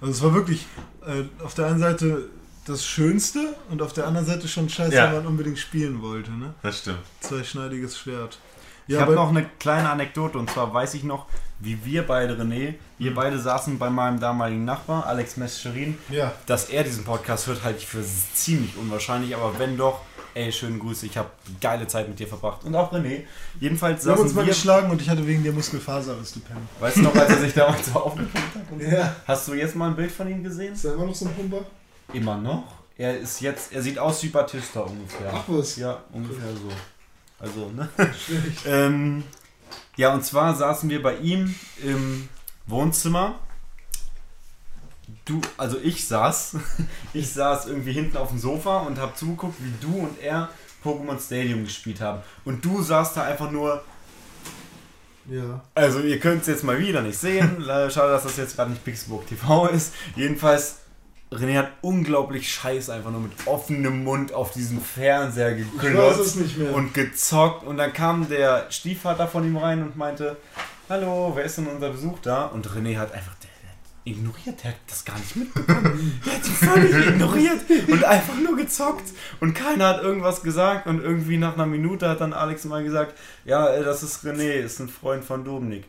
Also 0.00 0.12
es 0.12 0.22
war 0.22 0.34
wirklich 0.34 0.66
äh, 1.06 1.24
auf 1.44 1.54
der 1.54 1.66
einen 1.66 1.78
Seite 1.78 2.28
das 2.66 2.84
Schönste 2.84 3.54
und 3.70 3.82
auf 3.82 3.92
der 3.92 4.06
anderen 4.06 4.26
Seite 4.26 4.48
schon 4.48 4.68
scheiße, 4.68 4.94
Ja. 4.94 5.06
wenn 5.06 5.18
man 5.18 5.26
unbedingt 5.26 5.58
spielen 5.58 6.02
wollte. 6.02 6.32
Ne? 6.32 6.54
Das 6.62 6.78
stimmt. 6.80 6.98
Zweischneidiges 7.20 7.98
Schwert. 7.98 8.38
Ich 8.88 8.94
Ja, 8.94 9.00
habe 9.02 9.12
aber- 9.12 9.22
noch 9.22 9.28
eine 9.30 9.48
kleine 9.60 9.88
Anekdote 9.90 10.38
und 10.38 10.50
zwar 10.50 10.74
weiß 10.74 10.94
ich 10.94 11.04
noch, 11.04 11.26
wie 11.60 11.84
wir 11.84 12.04
beide, 12.04 12.34
René, 12.34 12.74
wir 12.98 13.14
beide 13.14 13.38
saßen 13.38 13.78
bei 13.78 13.90
meinem 13.90 14.18
damaligen 14.18 14.64
Nachbar, 14.64 15.06
Alex 15.06 15.36
Mescherin. 15.36 15.96
Ja. 16.08 16.32
Dass 16.46 16.64
er 16.68 16.82
diesen 16.82 17.04
Podcast 17.04 17.46
hört, 17.46 17.62
halte 17.62 17.78
ich 17.78 17.86
für 17.86 18.02
ziemlich 18.34 18.76
unwahrscheinlich, 18.76 19.36
aber 19.36 19.56
wenn 19.60 19.76
doch, 19.76 20.00
ey, 20.34 20.52
schönen 20.52 20.78
Grüße, 20.78 21.06
ich 21.06 21.16
habe 21.16 21.30
geile 21.60 21.86
Zeit 21.86 22.08
mit 22.08 22.18
dir 22.18 22.26
verbracht. 22.26 22.64
Und 22.64 22.74
auch 22.74 22.92
René. 22.92 23.22
Jedenfalls 23.60 24.04
Wir 24.04 24.12
haben 24.12 24.20
uns 24.22 24.34
mal 24.34 24.44
geschlagen 24.44 24.90
und 24.90 25.00
ich 25.00 25.08
hatte 25.08 25.26
wegen 25.26 25.42
dir 25.42 25.52
Muskelfaserriss, 25.52 26.32
du 26.32 26.40
Penner. 26.40 26.60
weißt 26.80 26.96
du 26.98 27.02
noch, 27.02 27.14
als 27.14 27.30
er 27.30 27.40
sich 27.40 27.54
damals 27.54 27.86
so 27.86 28.00
aufgepumpt 28.00 28.54
hat? 28.54 28.70
Und? 28.70 28.82
Ja. 28.92 29.14
Hast 29.26 29.48
du 29.48 29.54
jetzt 29.54 29.76
mal 29.76 29.90
ein 29.90 29.96
Bild 29.96 30.10
von 30.10 30.28
ihm 30.28 30.42
gesehen? 30.42 30.72
Ist 30.72 30.84
da 30.84 30.92
immer 30.94 31.06
noch 31.06 31.14
so 31.14 31.26
ein 31.26 31.34
Pumper? 31.34 31.64
Immer 32.12 32.36
noch. 32.36 32.64
Er 32.98 33.18
ist 33.18 33.40
jetzt, 33.40 33.72
er 33.72 33.82
sieht 33.82 33.98
aus 33.98 34.22
wie 34.22 34.28
Batista 34.28 34.80
ungefähr. 34.80 35.32
Ach 35.34 35.44
was. 35.46 35.76
Ja, 35.76 36.02
ungefähr 36.12 36.52
so. 36.52 36.68
Also, 37.38 37.70
ne? 37.70 37.88
Schlecht. 37.96 38.62
ähm, 38.66 39.24
ja, 39.96 40.12
und 40.14 40.24
zwar 40.24 40.54
saßen 40.54 40.88
wir 40.90 41.02
bei 41.02 41.16
ihm 41.16 41.54
im 41.82 42.28
Wohnzimmer. 42.66 43.38
Du, 45.24 45.40
also 45.56 45.78
ich 45.82 46.06
saß, 46.08 46.56
ich 47.12 47.32
saß 47.32 47.66
irgendwie 47.66 47.92
hinten 47.92 48.16
auf 48.16 48.28
dem 48.30 48.38
Sofa 48.38 48.80
und 48.80 48.98
habe 48.98 49.14
zugeguckt, 49.14 49.56
wie 49.60 49.72
du 49.80 49.98
und 50.00 50.20
er 50.20 50.48
Pokémon 50.84 51.18
Stadium 51.24 51.64
gespielt 51.64 52.00
haben. 52.00 52.22
Und 52.44 52.64
du 52.64 52.82
saßt 52.82 53.16
da 53.16 53.22
einfach 53.24 53.50
nur, 53.52 53.82
Ja. 55.30 55.60
also 55.74 56.00
ihr 56.00 56.18
könnt 56.18 56.42
es 56.42 56.48
jetzt 56.48 56.64
mal 56.64 56.78
wieder 56.78 57.02
nicht 57.02 57.18
sehen. 57.18 57.62
Schade, 57.64 58.10
dass 58.12 58.24
das 58.24 58.36
jetzt 58.36 58.56
gerade 58.56 58.70
nicht 58.70 58.84
Pixelbook 58.84 59.26
TV 59.28 59.68
ist. 59.68 59.94
Jedenfalls, 60.16 60.78
René 61.30 61.56
hat 61.56 61.68
unglaublich 61.82 62.52
scheiß 62.52 62.90
einfach 62.90 63.12
nur 63.12 63.20
mit 63.20 63.32
offenem 63.46 64.02
Mund 64.02 64.34
auf 64.34 64.50
diesen 64.52 64.80
Fernseher 64.82 65.54
geklotzt 65.54 66.20
es 66.20 66.34
nicht 66.34 66.58
mehr. 66.58 66.74
und 66.74 66.94
gezockt. 66.94 67.64
Und 67.64 67.76
dann 67.78 67.92
kam 67.92 68.28
der 68.28 68.66
Stiefvater 68.70 69.28
von 69.28 69.44
ihm 69.46 69.56
rein 69.56 69.82
und 69.84 69.96
meinte, 69.96 70.36
hallo, 70.88 71.30
wer 71.36 71.44
ist 71.44 71.58
denn 71.58 71.68
unser 71.68 71.90
Besuch 71.90 72.18
da? 72.22 72.46
Und 72.46 72.66
René 72.68 72.98
hat 72.98 73.12
einfach, 73.12 73.34
ignoriert, 74.04 74.62
der 74.62 74.72
hat 74.72 74.78
das 74.88 75.04
gar 75.04 75.18
nicht 75.18 75.36
mitbekommen. 75.36 76.20
der 76.26 76.34
hat 76.34 76.46
ihn 76.46 76.52
völlig 76.54 77.08
ignoriert 77.08 77.60
und 77.88 78.04
einfach 78.04 78.36
nur 78.36 78.56
gezockt. 78.56 79.12
Und 79.40 79.54
keiner 79.54 79.88
hat 79.88 80.02
irgendwas 80.02 80.42
gesagt. 80.42 80.86
Und 80.86 81.00
irgendwie 81.00 81.38
nach 81.38 81.54
einer 81.54 81.66
Minute 81.66 82.08
hat 82.08 82.20
dann 82.20 82.32
Alex 82.32 82.64
mal 82.64 82.82
gesagt, 82.82 83.16
ja, 83.44 83.68
äh, 83.68 83.84
das 83.84 84.02
ist 84.02 84.24
René, 84.24 84.52
ist 84.52 84.80
ein 84.80 84.88
Freund 84.88 85.24
von 85.24 85.44
Dominik. 85.44 85.84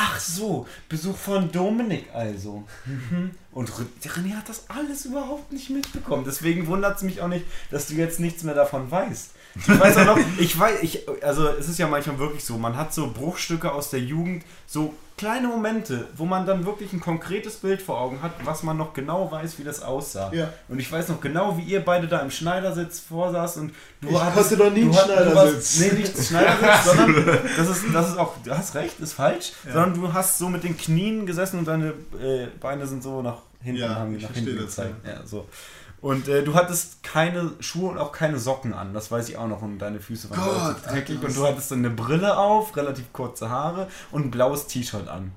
Ach 0.00 0.20
so, 0.20 0.66
Besuch 0.88 1.16
von 1.16 1.50
Dominik 1.50 2.06
also. 2.14 2.64
Mhm. 2.86 3.32
Und 3.50 3.70
René 3.70 4.36
hat 4.36 4.48
das 4.48 4.70
alles 4.70 5.04
überhaupt 5.06 5.52
nicht 5.52 5.70
mitbekommen. 5.70 6.22
Deswegen 6.24 6.68
wundert 6.68 6.98
es 6.98 7.02
mich 7.02 7.20
auch 7.20 7.28
nicht, 7.28 7.44
dass 7.70 7.88
du 7.88 7.94
jetzt 7.94 8.20
nichts 8.20 8.44
mehr 8.44 8.54
davon 8.54 8.90
weißt. 8.90 9.32
Ich 9.56 9.68
weiß 9.68 9.96
auch 9.96 10.04
noch, 10.04 10.18
ich 10.38 10.56
weiß, 10.56 10.82
ich, 10.82 11.08
also 11.22 11.48
es 11.48 11.68
ist 11.68 11.78
ja 11.78 11.88
manchmal 11.88 12.18
wirklich 12.20 12.44
so, 12.44 12.58
man 12.58 12.76
hat 12.76 12.94
so 12.94 13.10
Bruchstücke 13.10 13.72
aus 13.72 13.90
der 13.90 14.00
Jugend, 14.00 14.44
so 14.66 14.94
kleine 15.18 15.48
Momente, 15.48 16.06
wo 16.16 16.24
man 16.24 16.46
dann 16.46 16.64
wirklich 16.64 16.92
ein 16.94 17.00
konkretes 17.00 17.56
Bild 17.56 17.82
vor 17.82 18.00
Augen 18.00 18.22
hat, 18.22 18.32
was 18.44 18.62
man 18.62 18.78
noch 18.78 18.94
genau 18.94 19.30
weiß, 19.30 19.58
wie 19.58 19.64
das 19.64 19.82
aussah. 19.82 20.32
Ja. 20.32 20.50
Und 20.68 20.78
ich 20.78 20.90
weiß 20.90 21.08
noch 21.08 21.20
genau, 21.20 21.58
wie 21.58 21.62
ihr 21.64 21.84
beide 21.84 22.06
da 22.08 22.20
im 22.20 22.30
Schneidersitz 22.30 23.00
vorsaß 23.00 23.58
und 23.58 23.74
du 24.00 24.08
Ich 24.08 24.18
hatte 24.18 24.56
noch 24.56 24.70
nie 24.72 24.82
einen 24.82 24.94
Schneidersitz. 24.94 25.34
warst- 25.34 25.80
Nee, 25.80 25.98
nicht 25.98 26.26
Schneidersitz, 26.26 26.84
sondern 26.96 27.38
das 27.58 27.68
ist, 27.68 27.84
das 27.92 28.08
ist 28.08 28.16
auch, 28.18 28.34
du 28.42 28.50
hast 28.56 28.74
recht, 28.74 28.98
ist 29.00 29.12
falsch, 29.12 29.52
sondern 29.64 29.92
du 29.94 30.10
hast 30.12 30.38
so 30.38 30.48
mit 30.48 30.64
den 30.64 30.76
Knien 30.78 31.26
gesessen 31.26 31.58
und 31.58 31.68
deine 31.68 31.88
äh, 32.22 32.46
Beine 32.60 32.86
sind 32.86 33.02
so 33.02 33.20
nach 33.20 33.38
hinten, 33.62 33.80
Ja, 33.82 33.96
haben 33.96 34.16
nach 34.16 34.32
hinten 34.32 34.56
gezeigt. 34.56 34.94
Ja. 35.06 35.26
so. 35.26 35.46
Und 36.00 36.28
äh, 36.28 36.44
du 36.44 36.54
hattest 36.54 37.02
keine 37.02 37.52
Schuhe 37.58 37.90
und 37.90 37.98
auch 37.98 38.12
keine 38.12 38.38
Socken 38.38 38.72
an, 38.72 38.94
das 38.94 39.10
weiß 39.10 39.28
ich 39.28 39.36
auch 39.36 39.48
noch, 39.48 39.62
und 39.62 39.78
deine 39.78 39.98
Füße 40.00 40.30
waren 40.30 40.38
Gott, 40.40 40.86
dreckig 40.86 41.22
und 41.22 41.36
du 41.36 41.44
hattest 41.44 41.72
dann 41.72 41.80
eine 41.80 41.90
Brille 41.90 42.38
auf, 42.38 42.76
relativ 42.76 43.12
kurze 43.12 43.50
Haare 43.50 43.88
und 44.12 44.26
ein 44.26 44.30
blaues 44.30 44.68
T-Shirt 44.68 45.08
an. 45.08 45.32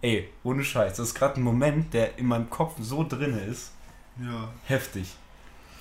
Ey, 0.00 0.30
ohne 0.42 0.64
Scheiß, 0.64 0.96
das 0.96 1.08
ist 1.08 1.14
gerade 1.14 1.38
ein 1.38 1.42
Moment, 1.42 1.92
der 1.92 2.16
in 2.18 2.26
meinem 2.26 2.48
Kopf 2.48 2.76
so 2.80 3.04
drin 3.06 3.38
ist. 3.38 3.72
Ja. 4.18 4.48
Heftig. 4.64 5.14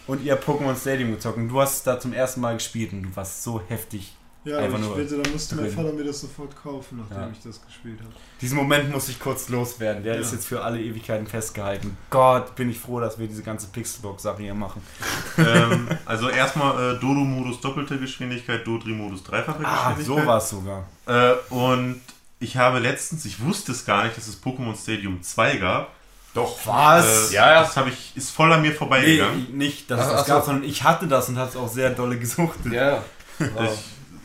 Und 0.07 0.23
ihr 0.23 0.33
habt 0.33 0.45
Pokémon 0.45 0.75
Stadium 0.75 1.11
gezockt 1.11 1.37
und 1.37 1.47
du 1.47 1.61
hast 1.61 1.87
da 1.87 1.99
zum 1.99 2.11
ersten 2.11 2.41
Mal 2.41 2.55
gespielt 2.55 2.91
und 2.91 3.03
du 3.03 3.15
warst 3.15 3.43
so 3.43 3.61
heftig. 3.67 4.17
Ja, 4.49 4.57
Einfach 4.57 4.75
aber 4.75 4.79
ich 4.83 4.89
nur 4.89 4.97
wette, 4.97 5.21
da 5.21 5.29
musste 5.29 5.55
mein. 5.55 5.69
Vater 5.69 5.93
mir 5.93 6.03
das 6.05 6.21
sofort 6.21 6.55
kaufen, 6.61 6.97
nachdem 6.97 7.17
Ja. 7.23 7.29
ich 7.31 7.43
das 7.43 7.63
gespielt 7.65 7.99
habe. 7.99 8.11
Diesen 8.41 8.57
Moment 8.57 8.91
muss 8.91 9.07
ich 9.09 9.19
kurz 9.19 9.49
loswerden. 9.49 10.03
Der 10.03 10.15
Ja. 10.15 10.21
ist 10.21 10.31
jetzt 10.31 10.47
für 10.47 10.61
alle 10.63 10.81
Ewigkeiten 10.81 11.27
festgehalten. 11.27 11.95
Gott, 12.09 12.55
bin 12.55 12.69
ich 12.69 12.79
froh, 12.79 12.99
dass 12.99 13.19
wir 13.19 13.27
diese 13.27 13.43
ganze 13.43 13.67
Pixelbox-Sache 13.67 14.41
hier 14.41 14.53
machen. 14.55 14.81
ähm, 15.37 15.87
also 16.05 16.29
erstmal 16.29 16.95
äh, 16.95 16.99
Dodo-Modus 16.99 17.61
doppelte 17.61 17.97
Geschwindigkeit, 17.99 18.65
Dodri-Modus 18.65 19.23
dreifache 19.23 19.63
Ah, 19.63 19.91
Geschwindigkeit. 19.93 20.05
so 20.05 20.25
war 20.27 20.37
es 20.37 20.49
sogar. 20.49 20.87
Äh, 21.05 21.33
und 21.53 22.01
ich 22.39 22.57
habe 22.57 22.79
letztens, 22.79 23.25
ich 23.25 23.43
wusste 23.43 23.71
es 23.73 23.85
gar 23.85 24.05
nicht, 24.05 24.17
dass 24.17 24.27
es 24.27 24.41
Pokémon 24.41 24.75
Stadium 24.81 25.21
2 25.21 25.57
gab. 25.57 25.91
Doch. 26.33 26.57
Was? 26.65 27.31
Äh, 27.31 27.35
Ja, 27.35 27.51
ja. 27.53 27.61
Das 27.61 27.75
habe 27.75 27.89
ich, 27.89 28.13
ist 28.15 28.29
voll 28.31 28.53
an 28.53 28.61
mir 28.61 28.69
Nee, 28.69 28.75
vorbeigegangen. 28.75 29.57
nicht, 29.57 29.89
dass 29.91 29.99
Ach, 29.99 30.05
es 30.05 30.11
ach 30.11 30.17
das 30.17 30.27
so. 30.27 30.33
gab, 30.33 30.45
sondern 30.45 30.63
ich 30.63 30.83
hatte 30.83 31.07
das 31.07 31.27
und 31.29 31.37
habe 31.37 31.49
es 31.49 31.55
auch 31.55 31.67
sehr 31.67 31.89
dolle 31.91 32.17
gesuchtet. 32.17 32.71
Ja. 32.73 33.03
Ich, 33.39 33.47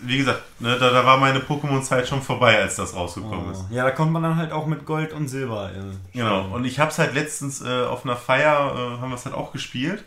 wie 0.06 0.18
gesagt, 0.18 0.42
ne, 0.60 0.78
da, 0.78 0.90
da 0.90 1.04
war 1.04 1.16
meine 1.18 1.40
Pokémon-Zeit 1.40 2.06
schon 2.08 2.22
vorbei, 2.22 2.58
als 2.60 2.76
das 2.76 2.94
rausgekommen 2.94 3.52
ist. 3.52 3.64
Oh. 3.70 3.74
Ja, 3.74 3.84
da 3.84 3.90
kommt 3.90 4.12
man 4.12 4.22
dann 4.22 4.36
halt 4.36 4.52
auch 4.52 4.66
mit 4.66 4.84
Gold 4.86 5.12
und 5.12 5.28
Silber. 5.28 5.70
Äh, 5.72 5.80
Genau. 6.12 6.48
Und 6.54 6.64
ich 6.64 6.78
habe 6.78 6.90
es 6.90 6.98
halt 6.98 7.14
letztens 7.14 7.60
äh, 7.62 7.84
auf 7.84 8.04
einer 8.04 8.16
Feier, 8.16 8.74
äh, 8.74 9.00
haben 9.00 9.10
wir 9.10 9.16
es 9.16 9.24
halt 9.24 9.34
auch 9.34 9.52
gespielt. 9.52 10.04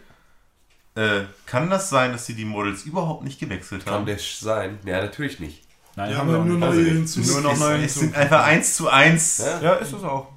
Äh, 0.95 1.21
kann 1.45 1.69
das 1.69 1.89
sein, 1.89 2.11
dass 2.11 2.25
sie 2.25 2.33
die 2.33 2.45
Models 2.45 2.83
überhaupt 2.83 3.23
nicht 3.23 3.39
gewechselt 3.39 3.85
Kann 3.85 3.93
haben? 3.93 4.05
das 4.07 4.39
sein? 4.39 4.79
Ja, 4.85 5.01
natürlich 5.01 5.39
nicht. 5.39 5.63
Nein, 5.95 6.09
Wir 6.09 6.17
haben 6.17 6.27
wir 6.29 6.37
ja 6.37 6.43
nur 6.43 6.57
nicht. 6.57 6.59
neue 6.59 6.69
Also, 6.69 6.81
hinzu. 6.91 7.19
Nur 7.21 7.41
noch 7.41 7.53
es, 7.53 7.59
neue 7.59 7.83
es 7.85 7.93
sind 7.95 8.03
hinzu. 8.05 8.19
einfach 8.19 8.43
1 8.45 8.75
zu 8.75 8.89
1. 8.89 9.37
Ja. 9.39 9.61
Ja, 9.61 9.73
ist 9.73 9.93
es 9.93 10.03
auch. 10.03 10.27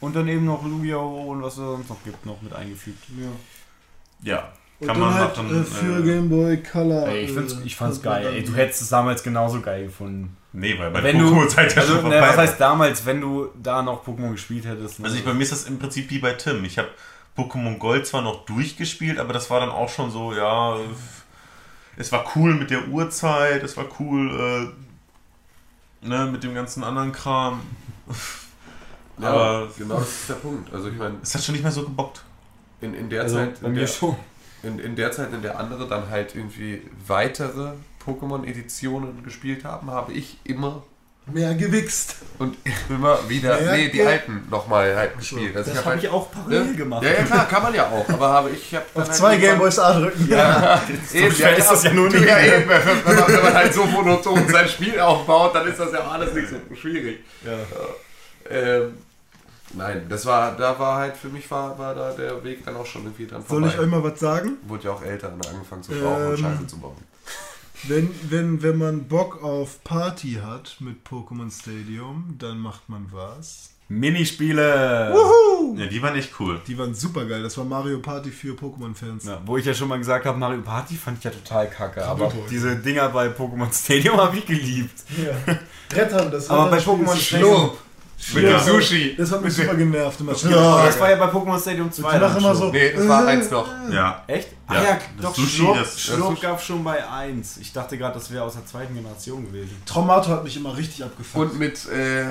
Und 0.00 0.14
dann 0.14 0.28
eben 0.28 0.44
noch 0.44 0.62
Lugia-Ho 0.64 1.32
und 1.32 1.42
was 1.42 1.54
es 1.54 1.58
sonst 1.58 1.88
noch 1.90 2.02
gibt, 2.04 2.24
noch 2.24 2.40
mit 2.40 2.52
eingefügt. 2.54 3.02
Ja. 3.18 3.28
Ja. 4.34 4.52
Und 4.80 4.86
Kann 4.86 5.00
dann 5.00 5.10
man 5.10 5.14
halt 5.18 5.36
machen. 5.36 5.60
äh, 5.60 5.64
für 5.64 5.98
äh, 5.98 6.02
Game 6.02 6.28
Boy 6.28 6.62
Color. 6.62 7.08
Ey, 7.08 7.24
ich, 7.24 7.32
find's, 7.32 7.54
äh, 7.54 7.56
ich 7.64 7.74
fand's 7.76 8.00
geil. 8.00 8.24
Ey, 8.26 8.42
dann- 8.44 8.52
du 8.52 8.56
hättest 8.58 8.82
es 8.82 8.88
damals 8.88 9.22
genauso 9.24 9.60
geil 9.60 9.84
gefunden. 9.86 10.36
nee, 10.52 10.78
weil 10.78 10.90
bei 10.92 11.02
Wenn 11.02 11.18
du, 11.18 11.26
Pokémon-Zeit 11.26 11.74
ja 11.74 11.80
also, 11.82 11.94
schon 11.94 12.04
ne, 12.04 12.10
vorbei 12.18 12.28
was 12.28 12.36
heißt 12.36 12.60
damals, 12.60 13.04
wenn 13.04 13.20
du 13.20 13.48
da 13.60 13.82
noch 13.82 14.06
Pokémon 14.06 14.30
gespielt 14.32 14.64
hättest? 14.66 15.00
ne? 15.00 15.06
Also 15.06 15.16
ich, 15.16 15.24
bei 15.24 15.34
mir 15.34 15.42
ist 15.42 15.50
das 15.52 15.64
im 15.64 15.78
Prinzip 15.80 16.08
wie 16.10 16.20
bei 16.20 16.32
Tim. 16.34 16.64
Ich 16.64 16.78
habe 16.78 16.88
Pokémon 17.36 17.78
Gold 17.78 18.06
zwar 18.06 18.22
noch 18.22 18.44
durchgespielt, 18.44 19.18
aber 19.18 19.32
das 19.32 19.50
war 19.50 19.58
dann 19.60 19.70
auch 19.70 19.88
schon 19.88 20.10
so, 20.12 20.32
ja, 20.32 20.76
es 21.96 22.12
war 22.12 22.24
cool 22.36 22.54
mit 22.54 22.70
der 22.70 22.86
Uhrzeit, 22.88 23.62
es 23.64 23.76
war 23.76 23.86
cool 23.98 24.72
äh, 26.02 26.06
ne, 26.06 26.26
mit 26.30 26.44
dem 26.44 26.54
ganzen 26.54 26.84
anderen 26.84 27.10
Kram. 27.12 27.60
Ja, 29.20 29.30
Aber- 29.32 29.68
genau 29.76 29.96
das 29.96 30.08
ist 30.08 30.28
der 30.28 30.34
Punkt. 30.34 30.72
Also 30.72 30.90
ich 30.90 30.96
meine, 30.96 31.16
Es 31.20 31.34
hat 31.34 31.42
schon 31.42 31.52
nicht 31.54 31.62
mehr 31.62 31.72
so 31.72 31.82
gebockt. 31.82 32.22
in, 32.80 32.94
in 32.94 33.10
der 33.10 33.22
also, 33.22 33.34
Zeit, 33.34 33.60
bei 33.60 33.66
in 33.66 33.72
mir 33.74 33.80
der, 33.80 33.86
schon. 33.88 34.14
In, 34.62 34.78
in 34.78 34.96
der 34.96 35.12
Zeit, 35.12 35.32
in 35.32 35.42
der 35.42 35.58
andere 35.58 35.86
dann 35.88 36.10
halt 36.10 36.34
irgendwie 36.34 36.82
weitere 37.06 37.72
Pokémon-Editionen 38.04 39.22
gespielt 39.22 39.64
haben, 39.64 39.90
habe 39.90 40.12
ich 40.12 40.38
immer 40.44 40.82
Mehr 41.30 41.54
gewichst. 41.54 42.16
und 42.38 42.56
immer 42.88 43.18
wieder, 43.28 43.60
Ja, 43.62 43.72
nee, 43.72 43.88
die 43.90 43.98
ja. 43.98 44.06
alten 44.06 44.46
nochmal 44.50 44.96
halt 44.96 45.18
gespielt. 45.18 45.54
Also 45.54 45.70
Das 45.70 45.80
hab 45.80 45.84
habe 45.84 45.94
halt, 45.96 46.04
ich 46.04 46.10
auch 46.10 46.30
parallel 46.32 46.74
gemacht. 46.74 47.02
Ja, 47.02 47.10
ja, 47.10 47.22
klar, 47.22 47.46
kann 47.46 47.62
man 47.64 47.74
ja 47.74 47.86
auch. 47.86 48.08
Aber 48.08 48.28
habe 48.30 48.50
ich 48.50 48.74
habe 48.74 48.86
Auf 48.94 49.10
zwei 49.10 49.36
Gameboys 49.36 49.78
A 49.78 50.00
drücken. 50.00 50.26
Ja, 50.26 50.80
Eben, 51.12 51.34
schwer 51.34 51.56
ist 51.58 51.70
das 51.70 51.84
ja 51.84 51.92
nur 51.92 52.08
nicht. 52.08 52.24
Ja, 52.24 52.38
eben, 52.40 52.66
wenn, 52.68 53.14
man, 53.16 53.28
wenn 53.28 53.42
man 53.42 53.54
halt 53.54 53.74
so 53.74 53.84
monoton 53.84 54.48
sein 54.48 54.68
Spiel 54.68 54.98
aufbaut, 54.98 55.54
dann 55.54 55.66
ist 55.68 55.78
das 55.78 55.92
ja 55.92 56.00
alles 56.00 56.32
nicht 56.32 56.48
so 56.48 56.56
schwierig. 56.74 57.18
Ähm, 58.50 58.94
nein, 59.74 60.06
das 60.08 60.24
war, 60.26 60.56
da 60.56 60.78
war 60.78 60.96
halt, 60.98 61.16
für 61.16 61.28
mich 61.28 61.50
war, 61.50 61.78
war 61.78 61.94
da 61.94 62.12
der 62.12 62.42
Weg 62.44 62.64
dann 62.64 62.76
auch 62.76 62.86
schon 62.86 63.02
irgendwie 63.04 63.26
dran 63.26 63.42
Soll 63.46 63.60
vorbei. 63.60 63.68
ich 63.74 63.78
euch 63.80 63.86
mal 63.88 64.02
was 64.04 64.18
sagen? 64.20 64.56
Wurde 64.66 64.84
ja 64.84 64.90
auch 64.92 65.02
älter 65.02 65.32
und 65.32 65.46
angefangen 65.46 65.82
zu 65.82 65.92
rauchen 65.92 66.26
und 66.26 66.30
Ähm, 66.32 66.36
Scheiße 66.38 66.66
zu 66.66 66.78
bauen. 66.78 66.96
Wenn, 67.84 68.10
wenn, 68.28 68.62
wenn 68.62 68.76
man 68.76 69.04
Bock 69.06 69.42
auf 69.42 69.84
Party 69.84 70.38
hat 70.44 70.76
mit 70.80 71.06
Pokémon 71.06 71.50
Stadium, 71.50 72.34
dann 72.38 72.58
macht 72.58 72.88
man 72.88 73.06
was. 73.12 73.70
Minispiele. 73.88 75.14
Ja, 75.76 75.86
die 75.86 76.02
waren 76.02 76.14
echt 76.16 76.38
cool. 76.40 76.60
Die 76.66 76.76
waren 76.76 76.92
super 76.94 77.24
geil. 77.24 77.42
Das 77.42 77.56
war 77.56 77.64
Mario 77.64 78.00
Party 78.00 78.30
für 78.30 78.52
Pokémon-Fans. 78.54 79.24
Ja, 79.24 79.40
wo 79.46 79.56
ich 79.56 79.64
ja 79.64 79.72
schon 79.72 79.88
mal 79.88 79.96
gesagt 79.98 80.26
habe, 80.26 80.36
Mario 80.38 80.60
Party 80.60 80.94
fand 80.94 81.18
ich 81.18 81.24
ja 81.24 81.30
total 81.30 81.70
kacke. 81.70 82.04
Aber 82.04 82.28
Kaputt. 82.28 82.50
diese 82.50 82.76
Dinger 82.76 83.08
bei 83.10 83.28
Pokémon 83.28 83.72
Stadium 83.72 84.16
habe 84.20 84.36
ich 84.36 84.44
geliebt. 84.46 85.04
Ja. 85.16 85.54
Rettern, 85.96 86.30
das 86.30 86.50
Aber 86.50 86.68
bei 86.70 86.78
Pokémon 86.78 87.16
Stadium. 87.16 87.70
Mit 88.34 88.44
Ja, 88.44 88.58
dem 88.58 88.60
Sushi. 88.60 89.14
Das 89.16 89.30
hat 89.32 89.42
mich 89.42 89.54
super 89.54 89.74
genervt. 89.74 90.20
Immer. 90.20 90.32
Ja, 90.34 90.84
das 90.86 90.98
war 91.00 91.08
ja 91.10 91.16
bei 91.16 91.26
Pokémon 91.26 91.58
Stadium 91.60 91.90
2. 91.90 92.14
Ich 92.16 92.20
mach 92.20 92.36
immer 92.36 92.54
so. 92.54 92.70
Nee, 92.70 92.92
das 92.92 93.08
war 93.08 93.26
eins 93.26 93.50
noch. 93.50 93.68
Ja. 93.90 94.22
Echt? 94.26 94.48
Ja, 94.50 94.56
Ah 94.66 94.74
ja, 94.82 94.98
das 95.16 95.22
doch, 95.24 95.34
Sushi, 95.34 95.56
Schlurp, 95.56 95.78
das- 95.78 96.00
Schlurp 96.00 96.34
das- 96.34 96.40
gab 96.42 96.60
schon 96.62 96.84
bei 96.84 97.08
1. 97.08 97.56
Ich 97.58 97.72
dachte 97.72 97.96
gerade, 97.96 98.14
das 98.14 98.30
wäre 98.30 98.42
aus 98.44 98.52
der 98.54 98.66
zweiten 98.66 98.94
Generation 98.94 99.46
gewesen. 99.46 99.80
Traumato 99.86 100.28
hat 100.30 100.44
mich 100.44 100.56
immer 100.56 100.76
richtig 100.76 101.02
abgefuckt. 101.04 101.52
Und 101.52 101.58
mit, 101.58 101.86
äh, 101.88 102.24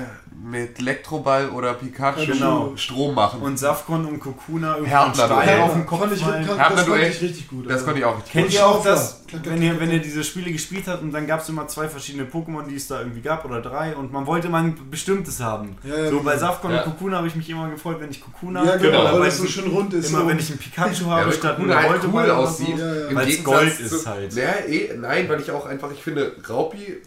mit 0.44 0.78
Elektroball 0.80 1.50
oder 1.50 1.74
Pikachu 1.74 2.26
Genau. 2.28 2.74
Strom 2.76 3.16
machen. 3.16 3.42
Und 3.42 3.58
Safkon 3.58 4.06
und 4.06 4.20
Kokuna 4.20 4.78
irgendwie 4.78 4.92
Stein 5.16 5.62
auf 5.62 5.74
den 5.74 5.86
Kopf 5.86 6.00
fand 6.02 6.14
ich, 6.14 6.22
kann, 6.22 6.46
das 6.46 6.84
fand 6.84 7.02
ich 7.04 7.22
richtig 7.22 7.48
gut. 7.48 7.66
das 7.66 7.74
also. 7.74 7.86
konnte 7.86 8.00
ich 8.00 8.06
auch 8.06 8.16
richtig 8.18 8.32
Kennt 8.34 8.46
Und 8.48 8.54
ihr 8.54 8.66
auch 8.68 8.84
das, 8.84 9.24
wenn 9.44 9.62
ihr, 9.62 9.80
wenn 9.80 9.92
ihr 9.92 10.00
diese 10.00 10.24
Spiele 10.24 10.52
gespielt 10.52 10.88
habt 10.88 11.02
und 11.02 11.12
dann 11.12 11.26
gab 11.26 11.42
es 11.42 11.50
immer 11.50 11.68
zwei 11.68 11.88
verschiedene 11.90 12.26
Pokémon, 12.26 12.68
die 12.68 12.76
es 12.76 12.88
da 12.88 13.00
irgendwie 13.00 13.22
gab 13.22 13.46
oder 13.46 13.62
drei 13.62 13.96
und 13.96 14.14
man 14.14 14.28
wollte 14.28 14.50
mal 14.50 14.64
ein 14.64 14.78
bestimmtes 14.92 15.40
haben. 15.40 15.76
Ja, 15.84 15.98
ja, 16.04 16.10
so 16.12 16.22
bei 16.22 16.34
genau. 16.36 16.46
Safkon 16.48 16.72
Ja. 16.72 16.84
und 16.84 16.92
Kokuna 16.92 17.18
habe 17.18 17.28
ich 17.28 17.36
mich 17.36 17.50
immer 17.50 17.70
gefreut, 17.70 17.98
wenn 18.00 18.12
ich 18.12 18.22
Kokuna 18.22 18.64
Ja, 18.64 18.76
genau, 18.78 19.02
oder 19.02 19.14
weil 19.20 19.26
das 19.26 19.38
so 19.40 19.48
schön 19.48 19.68
rund 19.72 19.94
ist. 19.94 20.10
immer 20.10 20.22
so. 20.22 20.28
wenn 20.28 20.40
ich 20.40 20.50
einen 20.50 20.60
Pikachu 20.60 21.06
Ja, 21.06 21.10
habe 21.12 21.26
weil 21.26 21.34
statt 21.34 21.56
Kokuna 21.58 21.76
halt 21.76 22.04
cool 22.04 22.24
oder 22.24 22.38
aussieht. 22.38 22.78
So. 22.78 22.84
Ja, 22.84 22.94
ja. 22.96 23.08
Im 23.08 23.16
Weil's 23.16 23.28
Gegensatz 23.30 23.56
Gold 23.60 23.80
ist 23.80 24.06
halt. 24.06 24.38
Eh, 24.38 24.90
nein, 24.98 25.28
weil 25.30 25.42
ich 25.42 25.52
auch 25.52 25.66
einfach, 25.66 25.92
ich 25.92 26.04
finde 26.04 26.36
Raupi 26.48 26.98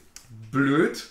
blöd. 0.50 1.06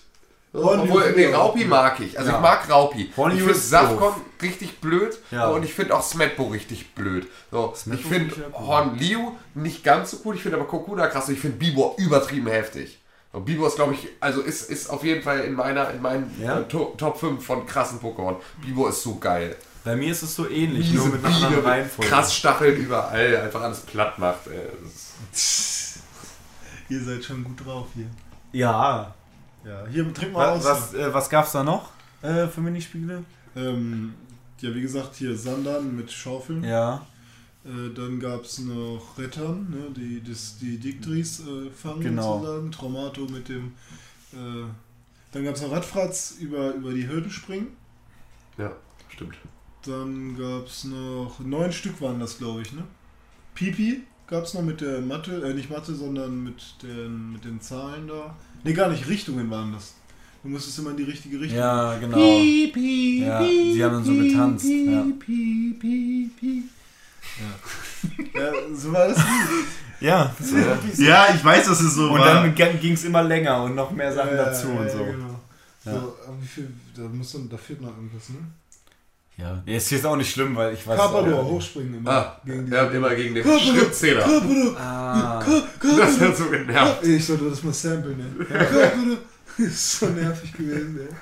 Obwohl, 0.52 1.14
nee. 1.16 1.32
Raupi 1.32 1.66
mag 1.66 2.00
ich. 2.00 2.18
Also 2.18 2.32
Ja. 2.32 2.38
ich 2.38 2.42
mag 2.42 2.70
Raupi. 2.70 3.12
Hornliu 3.16 3.38
ich 3.38 3.44
finde 3.44 3.60
Safcon 3.60 4.14
richtig 4.42 4.80
blöd 4.82 5.18
Ja. 5.30 5.48
und 5.50 5.64
ich 5.64 5.74
finde 5.74 5.96
auch 5.96 6.02
Smetbo 6.04 6.48
richtig 6.48 6.96
blöd. 6.96 7.28
So, 7.52 7.74
Smetbo 7.76 8.02
ich 8.02 8.08
find 8.08 8.34
finde 8.34 8.52
cool. 8.60 8.68
Hornliu 8.68 9.32
nicht 9.54 9.84
ganz 9.84 10.12
so 10.12 10.18
cool, 10.26 10.36
ich 10.36 10.42
finde 10.42 10.58
aber 10.58 10.66
Kokuna 10.68 11.08
krass 11.08 11.28
und 11.28 11.36
ich 11.36 11.40
finde 11.40 11.58
Bibor 11.58 11.94
übertrieben 11.98 12.48
heftig. 12.48 13.00
So, 13.32 13.42
Bibor 13.42 13.68
ist, 13.68 13.76
glaube 13.76 13.94
ich, 13.94 14.08
also 14.20 14.42
ist, 14.42 14.72
ist 14.72 14.90
auf 14.90 15.04
jeden 15.04 15.22
Fall 15.22 15.42
in 15.42 15.54
meiner, 15.54 15.92
in 15.92 16.02
meinen 16.02 16.36
Ja? 16.42 16.62
äh, 16.62 16.64
To- 16.64 16.96
Top 16.98 17.20
5 17.20 17.46
von 17.46 17.68
krassen 17.68 18.00
Pokémon. 18.00 18.38
Bibor 18.66 18.90
ist 18.90 19.04
so 19.04 19.18
geil. 19.20 19.56
Bei 19.84 19.96
mir 19.96 20.12
ist 20.12 20.24
es 20.24 20.36
so 20.36 20.50
ähnlich, 20.50 20.88
Diese 20.90 20.98
nur 21.04 21.08
mit 21.16 21.24
einer 21.24 21.36
anderen 21.46 21.64
Reihenfolge. 21.66 22.10
krass 22.10 22.34
Stacheln 22.36 22.76
überall, 22.76 23.38
einfach 23.38 23.62
alles 23.62 23.82
platt 23.82 24.18
macht. 24.18 24.40
Ihr 26.90 27.04
seid 27.04 27.24
schon 27.24 27.44
gut 27.44 27.66
drauf 27.66 27.86
hier. 27.94 28.08
Ja. 28.52 29.14
Ja, 29.66 29.86
hier 29.88 30.14
trink 30.14 30.34
mal 30.34 30.56
Was, 30.58 30.66
aus. 30.66 30.82
was, 30.82 30.94
äh, 30.94 31.14
was 31.14 31.30
gab's 31.30 31.52
da 31.52 31.64
noch 31.64 31.92
äh, 32.22 32.48
für 32.48 32.62
Minispiele? 32.62 33.24
Ähm, 33.56 34.14
ja, 34.62 34.74
wie 34.74 34.82
gesagt, 34.82 35.16
hier 35.16 35.36
Sandern 35.38 35.96
mit 35.96 36.12
Schaufeln. 36.12 36.64
Ja. 36.64 37.06
Äh, 37.66 37.94
dann 37.94 38.20
gab 38.20 38.44
es 38.44 38.60
noch 38.60 39.18
Rettern, 39.18 39.70
ne, 39.70 39.88
die 39.96 40.24
das, 40.24 40.58
die 40.60 40.78
Dictris 40.78 41.42
äh, 41.42 41.70
fangen 41.72 42.02
Genau. 42.02 42.40
sozusagen. 42.40 42.72
Traumato 42.72 43.22
mit 43.28 43.50
dem. 43.50 43.74
Äh, 44.34 44.66
dann 45.32 45.44
gab 45.44 45.56
es 45.56 45.62
noch 45.62 45.72
Radfratz 45.72 46.36
über, 46.40 46.74
über 46.74 46.92
die 46.94 47.08
Hürden 47.08 47.30
springen. 47.30 47.68
Ja, 48.58 48.72
stimmt. 49.10 49.38
Dann 49.86 50.38
gab 50.38 50.68
es 50.68 50.86
noch. 50.86 51.40
Neun 51.40 51.72
Stück 51.72 52.02
waren 52.02 52.20
das, 52.20 52.38
glaube 52.38 52.62
ich, 52.62 52.72
ne? 52.74 52.84
Pipi 53.56 54.04
gab 54.28 54.44
es 54.46 54.54
noch 54.54 54.62
mit 54.62 54.82
der 54.82 55.02
Mathe, 55.02 55.42
äh, 55.50 55.54
nicht 55.54 55.70
Mathe, 55.70 55.94
sondern 55.96 56.44
mit 56.44 56.76
den, 56.82 57.34
mit 57.34 57.44
den 57.46 57.60
Zahlen 57.62 58.08
da. 58.08 58.36
Ne, 58.64 58.74
gar 58.74 58.90
nicht, 58.90 59.08
Richtungen 59.08 59.50
waren 59.50 59.74
das. 59.74 59.94
Du 60.44 60.50
musstest 60.50 60.80
immer 60.80 60.92
in 60.92 60.98
die 60.98 61.04
richtige 61.04 61.40
Richtung. 61.40 61.60
Ja, 61.60 61.98
genau. 61.98 62.16
Piep, 62.18 62.74
piep, 62.74 63.28
Ja, 63.28 63.40
piep, 63.40 63.74
die 63.74 63.84
haben 63.84 63.94
dann 63.94 64.04
so 64.06 64.12
piep, 64.14 64.24
getanzt, 64.32 64.66
ja. 64.66 65.02
piep, 65.02 65.20
piep, 65.20 65.80
piep, 65.80 66.40
piep. 66.40 66.64
Ja. 67.40 68.42
ja, 68.42 68.52
so 68.74 68.94
war 68.94 69.08
das. 69.10 69.18
Ja. 70.00 70.34
Ja, 70.98 71.28
ich 71.36 71.44
weiß, 71.44 71.68
dass 71.68 71.82
es 71.82 71.94
so 71.94 72.10
Und 72.12 72.20
war. 72.20 72.46
dann 72.46 72.56
ging 72.80 72.94
es 72.94 73.04
immer 73.04 73.24
länger 73.24 73.64
und 73.64 73.76
noch 73.76 73.92
mehr 73.92 74.14
Sachen 74.14 74.36
Ja, 74.36 74.46
dazu 74.46 74.68
ja, 74.70 74.74
und 74.80 74.86
ja, 74.86 74.92
so. 74.92 74.98
Genau. 75.06 75.40
Ja. 75.86 75.92
So, 75.94 75.98
aber 76.26 76.42
wie 76.42 76.48
viel, 76.48 76.72
da, 76.96 77.02
muss 77.04 77.32
dann, 77.34 77.50
da 77.50 77.58
fehlt 77.58 77.82
noch 77.82 77.90
irgendwas, 77.90 78.30
ne? 78.30 78.38
Ja. 79.40 79.64
Ist 79.66 79.90
jetzt 79.92 80.06
auch 80.06 80.18
nicht 80.18 80.32
schlimm, 80.32 80.56
weil 80.56 80.74
ich 80.74 80.86
weiß. 80.86 81.00
Nicht. 81.00 81.34
hochspringen 81.34 81.96
immer. 81.96 82.12
Ah, 82.12 82.42
gegen 82.46 82.66
die 82.66 82.72
ja, 82.74 82.84
immer 82.88 83.16
gegen 83.16 83.36
den 83.36 83.44
Schrittzähler. 83.60 84.22
Carpador, 84.24 84.78
Ah. 84.78 85.44
Das 85.82 86.20
hat 86.20 86.36
so 86.38 86.50
genervt. 86.50 87.04
Ich 87.06 87.26
sollte 87.26 87.50
das 87.50 87.64
mal 87.64 87.74
samplen, 87.74 88.18
ne? 88.38 88.46
Carpador. 88.46 89.18
Das 89.58 89.66
ist 89.68 90.00
so 90.00 90.08
nervig 90.08 90.52
gewesen, 90.54 91.00
ey. 91.02 91.16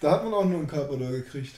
Da 0.00 0.12
hat 0.12 0.24
man 0.24 0.32
auch 0.34 0.44
nur 0.44 0.58
einen 0.58 0.68
Carpador 0.68 1.10
gekriegt. 1.10 1.56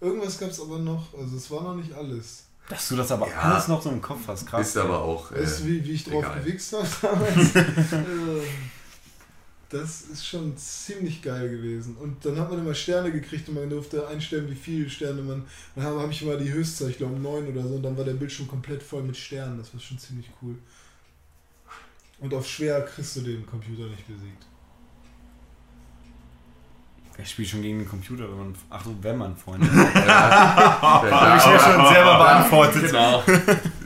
Irgendwas 0.00 0.38
gab 0.38 0.50
es 0.50 0.60
aber 0.60 0.78
noch, 0.78 1.12
also 1.18 1.36
es 1.36 1.50
war 1.50 1.62
noch 1.62 1.74
nicht 1.76 1.92
alles. 1.94 2.44
Dass 2.68 2.88
du 2.88 2.96
das 2.96 3.12
aber 3.12 3.28
Ja. 3.28 3.38
alles 3.52 3.68
noch 3.68 3.82
so 3.82 3.90
im 3.90 4.00
Kopf 4.00 4.20
hast, 4.28 4.46
krass. 4.46 4.68
Ist 4.68 4.76
aber 4.78 5.00
auch. 5.02 5.30
Äh, 5.32 5.44
du, 5.44 5.66
wie, 5.66 5.84
wie 5.84 5.92
ich 5.92 6.04
drauf 6.04 6.24
egal. 6.24 6.40
gewichst 6.40 6.72
habe 6.72 6.86
damals? 7.02 7.50
Das 9.72 10.02
ist 10.02 10.26
schon 10.26 10.54
ziemlich 10.58 11.22
geil 11.22 11.48
gewesen. 11.48 11.96
Und 11.96 12.22
dann 12.26 12.38
hat 12.38 12.50
man 12.50 12.58
immer 12.58 12.74
Sterne 12.74 13.10
gekriegt 13.10 13.48
und 13.48 13.54
man 13.54 13.70
durfte 13.70 14.06
einstellen, 14.06 14.50
wie 14.50 14.54
viele 14.54 14.90
Sterne 14.90 15.22
man. 15.22 15.46
Dann 15.74 15.84
habe 15.84 16.02
hab 16.02 16.10
ich 16.10 16.20
immer 16.20 16.36
die 16.36 16.52
Höchstzahl, 16.52 16.90
ich 16.90 16.98
glaube 16.98 17.18
neun 17.18 17.48
oder 17.48 17.62
so, 17.62 17.76
und 17.76 17.82
dann 17.82 17.96
war 17.96 18.04
der 18.04 18.12
Bildschirm 18.12 18.46
komplett 18.46 18.82
voll 18.82 19.02
mit 19.02 19.16
Sternen. 19.16 19.56
Das 19.56 19.72
war 19.72 19.80
schon 19.80 19.98
ziemlich 19.98 20.28
cool. 20.42 20.56
Und 22.20 22.34
auf 22.34 22.46
schwer 22.46 22.82
kriegst 22.82 23.16
du 23.16 23.22
den 23.22 23.46
Computer 23.46 23.86
nicht 23.86 24.06
besiegt. 24.06 24.44
Wer 27.16 27.24
spielt 27.24 27.48
schon 27.48 27.62
gegen 27.62 27.78
den 27.78 27.88
Computer, 27.88 28.28
wenn 28.28 28.38
man. 28.38 28.54
Ach 28.68 28.84
so, 28.84 28.94
wenn 29.00 29.16
man 29.16 29.34
Freunde 29.36 29.66
hat. 29.72 30.82
Habe 30.82 31.08
ich 31.38 31.46
mir 31.46 31.58
schon 31.58 31.94
selber 31.94 32.18
beantwortet. 32.18 32.86
Genau. 32.86 33.22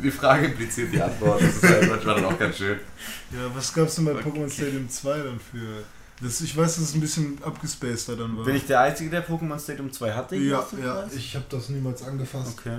Die 0.06 0.10
Frage 0.12 0.46
impliziert 0.46 0.92
die 0.92 1.02
Antwort. 1.02 1.42
Das 1.42 1.56
ist 1.56 1.62
halt 1.64 1.88
manchmal 1.88 2.14
dann 2.14 2.24
auch 2.26 2.38
ganz 2.38 2.56
schön. 2.56 2.78
Ja, 3.32 3.38
was 3.52 3.74
gab 3.74 3.88
es 3.88 3.96
denn 3.96 4.04
bei 4.04 4.12
Pokémon 4.12 4.48
Stadium 4.48 4.88
2 4.88 5.18
dann 5.18 5.40
für. 5.40 5.82
Das, 6.22 6.40
ich 6.40 6.56
weiß, 6.56 6.76
dass 6.76 6.84
es 6.84 6.94
ein 6.94 7.00
bisschen 7.00 7.38
abgespaceder 7.42 8.16
dann 8.16 8.36
war. 8.36 8.44
Bin 8.44 8.54
ich 8.54 8.66
der 8.66 8.80
Einzige, 8.80 9.10
der 9.10 9.26
Pokémon 9.26 9.58
Stadium 9.58 9.92
2 9.92 10.12
hatte? 10.12 10.36
ja, 10.36 10.64
ja, 10.82 11.06
ich 11.14 11.34
habe 11.34 11.44
das 11.50 11.68
niemals 11.70 12.04
angefasst. 12.04 12.56
Okay. 12.56 12.78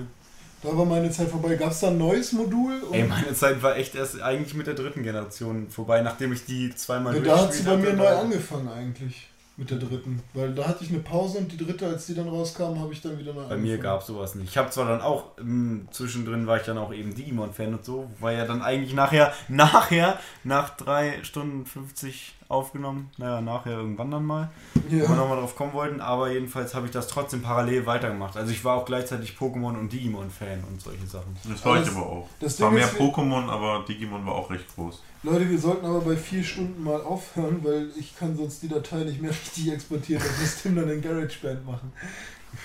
Da 0.63 0.75
war 0.75 0.85
meine 0.85 1.11
Zeit 1.11 1.29
vorbei. 1.29 1.55
Gab 1.55 1.71
es 1.71 1.81
da 1.81 1.89
ein 1.89 1.97
neues 1.97 2.31
Modul? 2.31 2.81
Ey, 2.93 3.03
meine 3.03 3.33
Zeit 3.33 3.61
war 3.61 3.75
echt 3.75 3.93
erst 3.93 4.21
eigentlich 4.21 4.53
mit 4.55 4.67
der 4.67 4.73
dritten 4.73 5.03
Generation 5.03 5.69
vorbei, 5.69 6.01
nachdem 6.01 6.31
ich 6.31 6.45
die 6.45 6.73
zweimal 6.73 7.15
Ja, 7.15 7.21
da 7.21 7.41
hat 7.41 7.53
sie 7.53 7.63
durchgespielt 7.63 7.97
bei 7.97 8.05
mir 8.05 8.09
neu 8.09 8.21
angefangen 8.21 8.69
eigentlich. 8.69 9.27
Mit 9.59 9.71
der 9.71 9.79
dritten. 9.79 10.21
Weil 10.35 10.53
da 10.53 10.67
hatte 10.67 10.83
ich 10.83 10.91
eine 10.91 10.99
Pause 10.99 11.39
und 11.39 11.51
die 11.51 11.57
dritte, 11.57 11.87
als 11.87 12.05
die 12.05 12.13
dann 12.13 12.29
rauskam, 12.29 12.79
habe 12.79 12.93
ich 12.93 13.01
dann 13.01 13.17
wieder 13.17 13.33
neu 13.33 13.47
Bei 13.47 13.57
mir 13.57 13.79
gab 13.79 14.01
es 14.01 14.07
sowas 14.07 14.35
nicht. 14.35 14.49
Ich 14.49 14.57
habe 14.57 14.69
zwar 14.69 14.87
dann 14.87 15.01
auch, 15.01 15.31
ähm, 15.39 15.87
zwischendrin 15.89 16.45
war 16.45 16.57
ich 16.57 16.63
dann 16.63 16.77
auch 16.77 16.93
eben 16.93 17.15
Digimon-Fan 17.15 17.73
und 17.73 17.83
so, 17.83 18.07
war 18.19 18.31
ja 18.31 18.45
dann 18.45 18.61
eigentlich 18.61 18.93
nachher, 18.93 19.33
nachher, 19.47 20.19
nach 20.43 20.77
3 20.77 21.23
Stunden 21.23 21.65
50 21.65 22.36
aufgenommen, 22.49 23.09
naja, 23.17 23.41
nachher 23.41 23.73
irgendwann 23.73 24.09
dann 24.11 24.25
mal, 24.25 24.49
wo 24.73 24.91
wir 24.91 25.03
Ja. 25.03 25.09
nochmal 25.15 25.37
drauf 25.39 25.55
kommen 25.55 25.73
wollten, 25.73 25.99
aber 26.01 26.31
jedenfalls 26.31 26.73
habe 26.75 26.85
ich 26.85 26.91
das 26.91 27.07
trotzdem 27.07 27.41
parallel 27.41 27.85
weitergemacht. 27.85 28.37
Also 28.37 28.51
ich 28.51 28.63
war 28.63 28.75
auch 28.77 28.85
gleichzeitig 28.85 29.35
Pokémon 29.37 29.77
und 29.77 29.91
Digimon-Fan 29.91 30.63
und 30.69 30.81
solche 30.81 31.05
Sachen. 31.05 31.35
Das 31.43 31.63
war 31.65 31.77
ich 31.79 31.85
Das- 31.85 31.95
aber 31.95 32.05
auch. 32.05 32.29
das 32.39 32.53
Es 32.53 32.61
war 32.61 32.69
Ding 32.69 32.79
mehr 32.79 32.87
Pokémon, 32.93 33.49
aber 33.49 33.83
Digimon 33.87 34.25
war 34.25 34.35
auch 34.35 34.49
recht 34.49 34.65
groß. 34.75 35.01
Leute, 35.23 35.49
wir 35.49 35.59
sollten 35.59 35.85
aber 35.85 36.01
bei 36.01 36.15
vier 36.15 36.43
Stunden 36.43 36.83
mal 36.83 37.01
aufhören, 37.01 37.59
weil 37.63 37.89
ich 37.99 38.15
kann 38.17 38.35
sonst 38.37 38.61
die 38.63 38.69
Datei 38.69 39.03
nicht 39.03 39.21
mehr 39.21 39.31
richtig 39.31 39.71
exportieren. 39.73 40.21
Das 40.25 40.39
muss 40.39 40.61
Tim 40.61 40.75
dann 40.75 40.89
in 40.89 41.01
GarageBand 41.01 41.65
machen. 41.65 41.91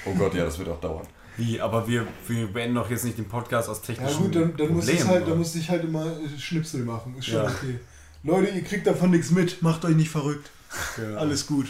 Oh 0.07 0.15
Gott, 0.15 0.35
ja, 0.35 0.45
das 0.45 0.59
wird 0.59 0.69
auch 0.69 0.81
dauern. 0.81 1.07
Wie, 1.39 1.59
aber 1.61 1.89
wir, 1.89 2.07
wir 2.29 2.47
beenden 2.53 2.75
doch 2.75 2.89
jetzt 2.91 3.05
nicht 3.07 3.17
den 3.17 3.27
Podcast 3.27 3.69
aus 3.69 3.81
Ja 3.81 3.87
technischen 3.95 4.25
gut, 4.25 4.37
dann, 4.37 4.57
dann, 4.57 4.69
muss 4.75 4.85
ich 4.87 4.97
Problemen. 4.99 5.11
halt, 5.11 5.29
dann 5.29 5.39
muss 5.39 5.55
ich 5.55 5.69
halt 5.71 5.83
immer 5.85 6.07
Schnipsel 6.39 6.85
machen. 6.85 7.17
Ist 7.19 7.25
schon 7.27 7.37
Ja. 7.37 7.45
okay. 7.49 7.81
Leute, 8.25 8.51
ihr 8.51 8.63
kriegt 8.63 8.87
davon 8.87 9.11
nichts 9.11 9.31
mit. 9.31 9.63
Macht 9.63 9.85
euch 9.85 9.97
nicht 9.97 10.11
verrückt. 10.11 10.51
Ja. 10.97 11.19
Alles 11.19 11.47
gut. 11.47 11.67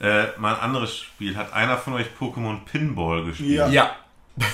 Äh, 0.00 0.26
mal 0.38 0.54
ein 0.54 0.60
anderes 0.60 0.96
Spiel. 0.96 1.36
Hat 1.36 1.52
einer 1.52 1.76
von 1.78 1.94
euch 1.94 2.06
Pokémon 2.20 2.58
Pinball 2.64 3.24
gespielt? 3.24 3.50
Ja. 3.50 3.68
Ja. 3.68 3.90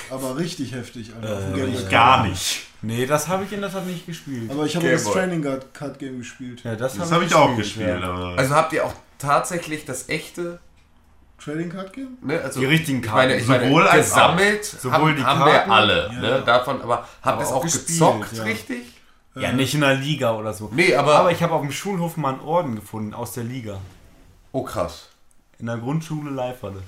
Aber 0.09 0.37
richtig 0.37 0.73
heftig, 0.73 1.11
Alter. 1.15 1.55
Äh, 1.55 1.91
gar 1.91 2.25
nicht. 2.25 2.63
Nee, 2.81 3.05
das 3.05 3.27
habe 3.27 3.43
ich 3.43 3.51
in 3.53 3.61
der 3.61 3.71
Tat 3.71 3.85
nicht 3.85 4.05
gespielt. 4.05 4.49
Aber 4.49 4.65
ich 4.65 4.75
habe 4.75 4.89
das. 4.89 5.03
Training 5.03 5.43
Card, 5.43 5.73
Card 5.73 5.99
Game 5.99 6.17
gespielt. 6.19 6.63
ja, 6.63 6.75
das 6.75 6.97
Das 6.97 7.11
habe 7.11 7.25
ich 7.25 7.33
auch 7.35 7.55
gespielt, 7.55 7.99
ja. 8.01 8.09
aber. 8.09 8.35
Also 8.37 8.55
habt 8.55 8.73
ihr 8.73 8.83
auch 8.85 8.93
tatsächlich 9.19 9.85
das 9.85 10.09
echte, 10.09 10.59
Trading 11.43 11.69
Card 11.69 11.93
Game? 11.93 12.17
ne? 12.21 12.39
Also, 12.41 12.59
Die 12.61 12.65
richtigen 12.65 13.03
ich 13.03 13.11
meine, 13.11 13.35
ich 13.37 13.47
meine 13.47 13.67
Sowohl 13.67 13.87
als 13.87 14.09
gesammelt 14.09 14.65
Sowohl 14.65 14.91
haben, 14.91 15.15
die 15.17 15.23
haben 15.23 15.39
Karten- 15.39 15.69
wir 15.69 15.75
alle, 15.75 16.09
Ja, 16.13 16.19
ne? 16.21 16.29
ja. 16.29 16.39
Davon, 16.41 16.81
aber 16.81 17.07
habt 17.21 17.39
ihr 17.39 17.43
es 17.43 17.51
auch 17.51 17.55
auch 17.57 17.61
gespielt, 17.63 17.87
gezockt, 17.87 18.33
ja. 18.33 18.43
richtig? 18.43 18.81
Ja, 19.35 19.51
nicht 19.51 19.73
in 19.73 19.81
der 19.81 19.95
Liga 19.95 20.35
oder 20.35 20.53
so. 20.53 20.71
Nee, 20.73 20.95
aber. 20.95 21.15
Aber 21.19 21.31
ich 21.31 21.43
habe 21.43 21.53
auf 21.53 21.61
dem 21.61 21.71
Schulhof 21.71 22.15
mal 22.17 22.33
einen 22.33 22.39
Orden 22.41 22.75
gefunden 22.75 23.13
aus 23.13 23.33
der 23.33 23.43
Liga. 23.43 23.79
oh 24.51 24.63
krass. 24.63 25.09
In 25.59 25.65
der 25.67 25.77
Grundschule 25.77 26.31
Leifhalle. 26.31 26.81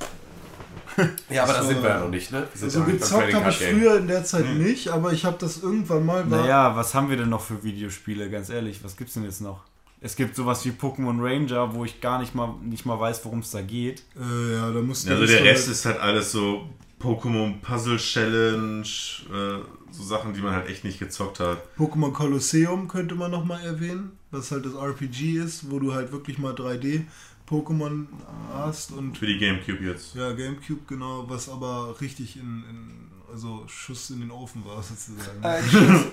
Ja, 1.30 1.44
aber 1.44 1.54
da 1.54 1.62
So. 1.62 1.68
sind 1.70 1.84
wir 1.84 1.90
ja 1.90 2.00
noch 2.00 2.10
nicht, 2.10 2.32
ne? 2.32 2.48
Wir 2.54 2.70
sind 2.70 2.82
Also 2.82 2.92
gezockt 2.92 3.34
habe 3.34 3.50
ich 3.50 3.58
früher 3.58 3.98
in 3.98 4.08
der 4.08 4.24
Zeit 4.24 4.46
nicht, 4.56 4.88
aber 4.90 5.12
ich 5.14 5.26
habe 5.26 5.38
das 5.40 5.62
irgendwann 5.62 6.06
mal. 6.06 6.26
Naja, 6.26 6.76
was 6.76 6.96
haben 6.96 7.10
wir 7.10 7.18
denn 7.18 7.30
noch 7.30 7.42
für 7.42 7.64
Videospiele? 7.64 8.30
Ganz 8.32 8.50
ehrlich, 8.50 8.84
was 8.84 8.96
gibt's 8.98 9.14
denn 9.14 9.24
jetzt 9.24 9.42
noch? 9.42 9.62
Es 10.02 10.16
gibt 10.16 10.36
sowas 10.36 10.64
wie 10.66 10.70
Pokémon 10.72 11.22
Ranger, 11.22 11.74
wo 11.76 11.84
ich 11.86 12.02
gar 12.02 12.20
nicht 12.20 12.34
mal, 12.36 12.54
nicht 12.64 12.86
mal 12.86 13.00
weiß, 13.00 13.24
worum 13.26 13.40
es 13.40 13.52
da 13.52 13.62
geht. 13.62 14.04
Äh, 14.16 14.54
ja, 14.56 14.72
da 14.72 14.80
musste 14.82 15.10
Also 15.12 15.22
das 15.24 15.32
der 15.32 15.40
halt- 15.42 15.50
Rest 15.52 15.68
ist 15.70 15.86
halt 15.86 16.00
alles 16.00 16.32
so 16.32 16.68
Pokémon 17.00 17.62
Puzzle 17.62 17.98
Challenge, 17.98 18.82
äh, 18.84 19.60
so 19.92 20.04
Sachen, 20.04 20.34
die 20.34 20.42
man 20.42 20.54
halt 20.54 20.68
echt 20.68 20.84
nicht 20.84 21.00
gezockt 21.00 21.40
hat. 21.40 21.60
Pokémon 21.78 22.12
Colosseum 22.12 22.88
könnte 22.88 23.16
man 23.16 23.32
noch 23.32 23.46
mal 23.46 23.62
erwähnen, 23.64 24.18
was 24.32 24.52
halt 24.52 24.66
das 24.66 24.74
RPG 24.74 25.38
ist, 25.38 25.70
wo 25.70 25.80
du 25.80 25.94
halt 25.94 26.12
wirklich 26.12 26.38
mal 26.40 26.54
3D 26.54 27.04
Pokémon 27.48 28.08
hast 28.52 28.92
und 28.92 29.18
Für 29.18 29.28
die 29.28 29.38
Gamecube 29.38 29.84
jetzt. 29.84 30.16
ja, 30.16 30.32
Gamecube 30.34 30.82
genau, 30.88 31.26
was 31.30 31.48
aber 31.50 31.96
richtig 32.02 32.36
in, 32.36 32.64
in 32.70 33.08
also 33.32 33.64
Schuss 33.68 34.10
in 34.10 34.22
den 34.22 34.32
Ofen 34.32 34.66
war 34.66 34.82
sozusagen. 34.82 35.44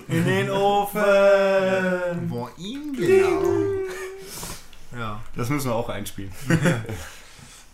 In 0.07 0.25
den 0.25 0.49
Ofen! 0.49 2.27
Boah, 2.29 2.51
ihm 2.57 2.93
genau. 2.93 3.43
Ja. 4.97 5.21
Das 5.35 5.49
müssen 5.49 5.67
wir 5.67 5.75
auch 5.75 5.89
einspielen. 5.89 6.31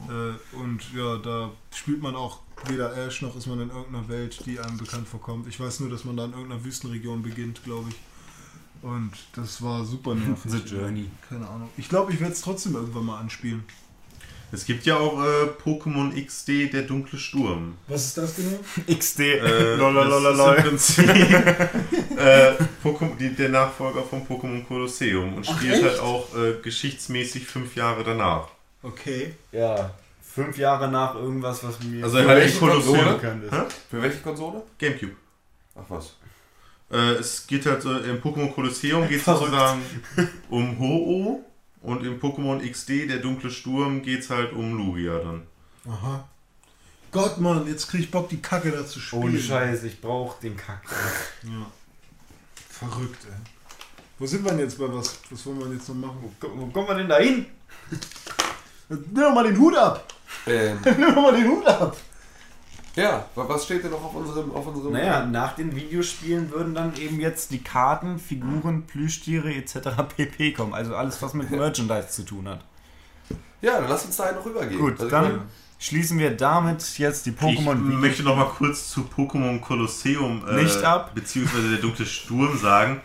Äh, 0.09 0.55
und 0.57 0.81
ja, 0.95 1.17
da 1.17 1.51
spielt 1.73 2.01
man 2.01 2.15
auch 2.15 2.39
weder 2.67 2.95
Ash 2.95 3.21
noch 3.21 3.35
ist 3.35 3.47
man 3.47 3.59
in 3.59 3.69
irgendeiner 3.69 4.07
Welt, 4.07 4.39
die 4.45 4.59
einem 4.59 4.77
bekannt 4.77 5.07
vorkommt. 5.07 5.47
Ich 5.47 5.59
weiß 5.59 5.79
nur, 5.79 5.89
dass 5.89 6.03
man 6.05 6.15
da 6.17 6.25
in 6.25 6.31
irgendeiner 6.33 6.63
Wüstenregion 6.63 7.23
beginnt, 7.23 7.63
glaube 7.63 7.89
ich. 7.89 7.95
Und 8.83 9.11
das 9.35 9.61
war 9.61 9.83
super 9.85 10.13
nervig. 10.15 10.51
The 10.51 10.57
Journey. 10.75 11.09
Keine 11.29 11.47
Ahnung. 11.47 11.69
Ich 11.77 11.89
glaube, 11.89 12.13
ich 12.13 12.19
werde 12.19 12.33
es 12.33 12.41
trotzdem 12.41 12.75
irgendwann 12.75 13.05
mal 13.05 13.19
anspielen. 13.19 13.63
Es 14.53 14.65
gibt 14.65 14.85
ja 14.85 14.97
auch 14.97 15.23
äh, 15.23 15.47
Pokémon 15.63 16.11
XD, 16.25 16.73
der 16.73 16.81
dunkle 16.81 17.17
Sturm. 17.17 17.75
Was 17.87 18.07
ist 18.07 18.17
das 18.17 18.35
genau? 18.35 18.59
XD. 18.99 19.19
Äh, 19.21 19.75
Lololololol. 19.77 20.55
im 20.57 20.63
Prinzip 20.63 21.07
äh, 21.09 22.53
Pokémon- 22.83 23.15
die, 23.17 23.33
der 23.33 23.47
Nachfolger 23.49 24.03
von 24.03 24.27
Pokémon 24.27 24.63
Colosseum 24.65 25.35
und 25.35 25.47
Ach, 25.49 25.55
spielt 25.57 25.75
echt? 25.75 25.83
halt 25.83 25.99
auch 25.99 26.27
äh, 26.35 26.55
geschichtsmäßig 26.61 27.45
fünf 27.47 27.75
Jahre 27.75 28.03
danach. 28.03 28.49
Okay. 28.83 29.35
Ja, 29.51 29.93
fünf 30.21 30.57
Jahre 30.57 30.87
nach 30.89 31.15
irgendwas, 31.15 31.63
was 31.63 31.79
mir 31.83 32.03
Also 32.03 32.17
Für 32.17 32.27
welche 32.27 32.59
Kolosseum. 32.59 32.95
Konsole? 32.95 33.13
bekannt 33.15 33.43
ist. 33.43 33.51
Hä? 33.53 33.63
Für 33.89 34.01
welche 34.01 34.17
Konsole? 34.19 34.63
Gamecube. 34.79 35.15
Ach 35.75 35.83
was. 35.89 36.15
Äh, 36.91 37.13
es 37.19 37.45
geht 37.47 37.65
halt 37.65 37.83
äh, 37.85 38.09
im 38.09 38.21
Pokémon 38.21 38.51
Colosseum 38.53 39.07
geht 39.07 39.21
Verrückt. 39.21 39.45
sozusagen 39.51 39.81
um 40.49 40.77
Ho-Oh 40.79 41.43
und 41.81 42.03
im 42.05 42.19
Pokémon 42.19 42.59
XD, 42.69 43.09
der 43.09 43.17
dunkle 43.17 43.49
Sturm, 43.49 44.01
geht 44.01 44.21
es 44.21 44.29
halt 44.29 44.51
um 44.53 44.77
Lugia 44.77 45.17
dann. 45.19 45.43
Aha. 45.87 46.27
Gott, 47.11 47.39
Mann, 47.39 47.67
jetzt 47.67 47.87
krieg 47.89 48.01
ich 48.01 48.11
Bock, 48.11 48.29
die 48.29 48.41
Kacke 48.41 48.71
da 48.71 48.85
zu 48.85 48.99
spielen. 48.99 49.23
Ohne 49.23 49.39
Scheiß, 49.39 49.83
ich 49.83 49.99
brauch 49.99 50.39
den 50.39 50.55
Kack. 50.57 50.81
Ja. 51.43 51.65
Verrückt, 52.69 53.25
ey. 53.25 53.33
Wo 54.17 54.25
sind 54.25 54.43
wir 54.45 54.51
denn 54.51 54.59
jetzt 54.61 54.77
bei 54.77 54.85
was? 54.93 55.19
Was 55.29 55.45
wollen 55.45 55.59
wir 55.59 55.73
jetzt 55.73 55.89
noch 55.89 55.95
machen? 55.95 56.35
Wo, 56.39 56.47
wo 56.55 56.65
kommen 56.67 56.87
wir 56.87 56.95
denn 56.95 57.09
da 57.09 57.17
hin? 57.19 57.45
Nimm 58.91 59.15
doch 59.23 59.33
mal 59.33 59.43
den 59.43 59.57
Hut 59.57 59.75
ab! 59.77 60.03
Ähm, 60.47 60.77
Nimm 60.85 61.15
doch 61.15 61.21
mal 61.21 61.33
den 61.35 61.47
Hut 61.49 61.65
ab! 61.65 61.95
ja, 62.95 63.25
wa- 63.35 63.45
was 63.47 63.65
steht 63.65 63.83
denn 63.83 63.91
noch 63.91 64.03
auf 64.03 64.13
unserem... 64.15 64.51
Auf 64.53 64.67
unserem 64.67 64.93
Naja, 64.93 65.25
nach 65.25 65.55
den 65.55 65.75
Videospielen 65.75 66.51
würden 66.51 66.75
dann 66.75 66.95
eben 66.97 67.19
jetzt 67.21 67.51
die 67.51 67.63
Karten, 67.63 68.19
Figuren, 68.19 68.83
Plüschtiere 68.83 69.53
etc. 69.53 69.75
pp. 70.15 70.51
kommen. 70.53 70.73
Also 70.73 70.95
alles, 70.95 71.21
was 71.21 71.33
mit 71.33 71.49
Merchandise 71.51 72.09
zu 72.09 72.23
tun 72.23 72.47
hat. 72.49 72.59
Ja, 73.61 73.79
dann 73.79 73.89
lass 73.89 74.05
uns 74.05 74.17
da 74.17 74.31
noch 74.31 74.45
rübergehen. 74.45 74.79
Gut, 74.79 74.93
Also 74.93 75.05
ich 75.05 75.11
dann 75.11 75.23
meine, 75.23 75.41
schließen 75.79 76.19
wir 76.19 76.31
damit 76.35 76.97
jetzt 76.97 77.25
die 77.25 77.29
Ich 77.29 77.35
Pokémon 77.37 77.75
möchte 77.75 78.23
noch 78.23 78.35
mal 78.35 78.49
kurz 78.49 78.89
zu 78.89 79.01
Pokémon 79.01 79.61
Colosseum 79.61 80.43
äh, 80.47 80.63
Nicht 80.63 80.83
ab. 80.83 81.11
beziehungsweise 81.15 81.69
der 81.69 81.79
dunkle 81.79 82.05
Sturm 82.05 82.57
sagen, 82.57 83.01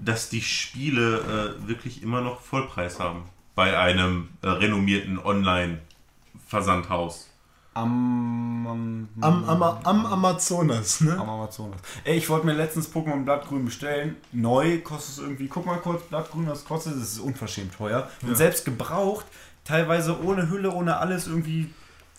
dass 0.00 0.28
die 0.28 0.42
Spiele 0.42 1.56
äh, 1.64 1.68
wirklich 1.68 2.02
immer 2.02 2.20
noch 2.20 2.40
Vollpreis 2.40 2.98
haben 2.98 3.22
bei 3.54 3.76
einem 3.78 4.28
äh, 4.42 4.48
renommierten 4.48 5.18
Online-Versandhaus. 5.18 7.30
am, 7.74 8.66
am, 8.66 9.08
Am, 9.20 9.44
am, 9.44 9.62
am 9.62 10.06
Amazonas, 10.06 11.00
ne? 11.00 11.12
am 11.18 11.28
Amazonas. 11.28 11.80
Ey, 12.04 12.18
ich 12.18 12.28
wollte 12.28 12.46
mir 12.46 12.52
letztens 12.54 12.92
Pokémon 12.92 13.24
Blattgrün 13.24 13.64
bestellen. 13.64 14.16
Neu 14.32 14.78
kostet 14.80 15.12
es 15.14 15.18
irgendwie, 15.18 15.48
guck 15.48 15.66
mal 15.66 15.78
kurz, 15.78 16.02
Blattgrün, 16.04 16.46
was 16.48 16.64
kostet 16.64 16.94
es? 16.96 17.14
ist 17.14 17.18
unverschämt 17.20 17.74
teuer. 17.74 18.08
Und 18.22 18.30
Ja. 18.30 18.34
selbst 18.34 18.64
gebraucht, 18.64 19.26
teilweise 19.64 20.20
ohne 20.22 20.48
Hülle, 20.50 20.70
ohne 20.72 20.96
alles, 20.98 21.26
irgendwie 21.26 21.70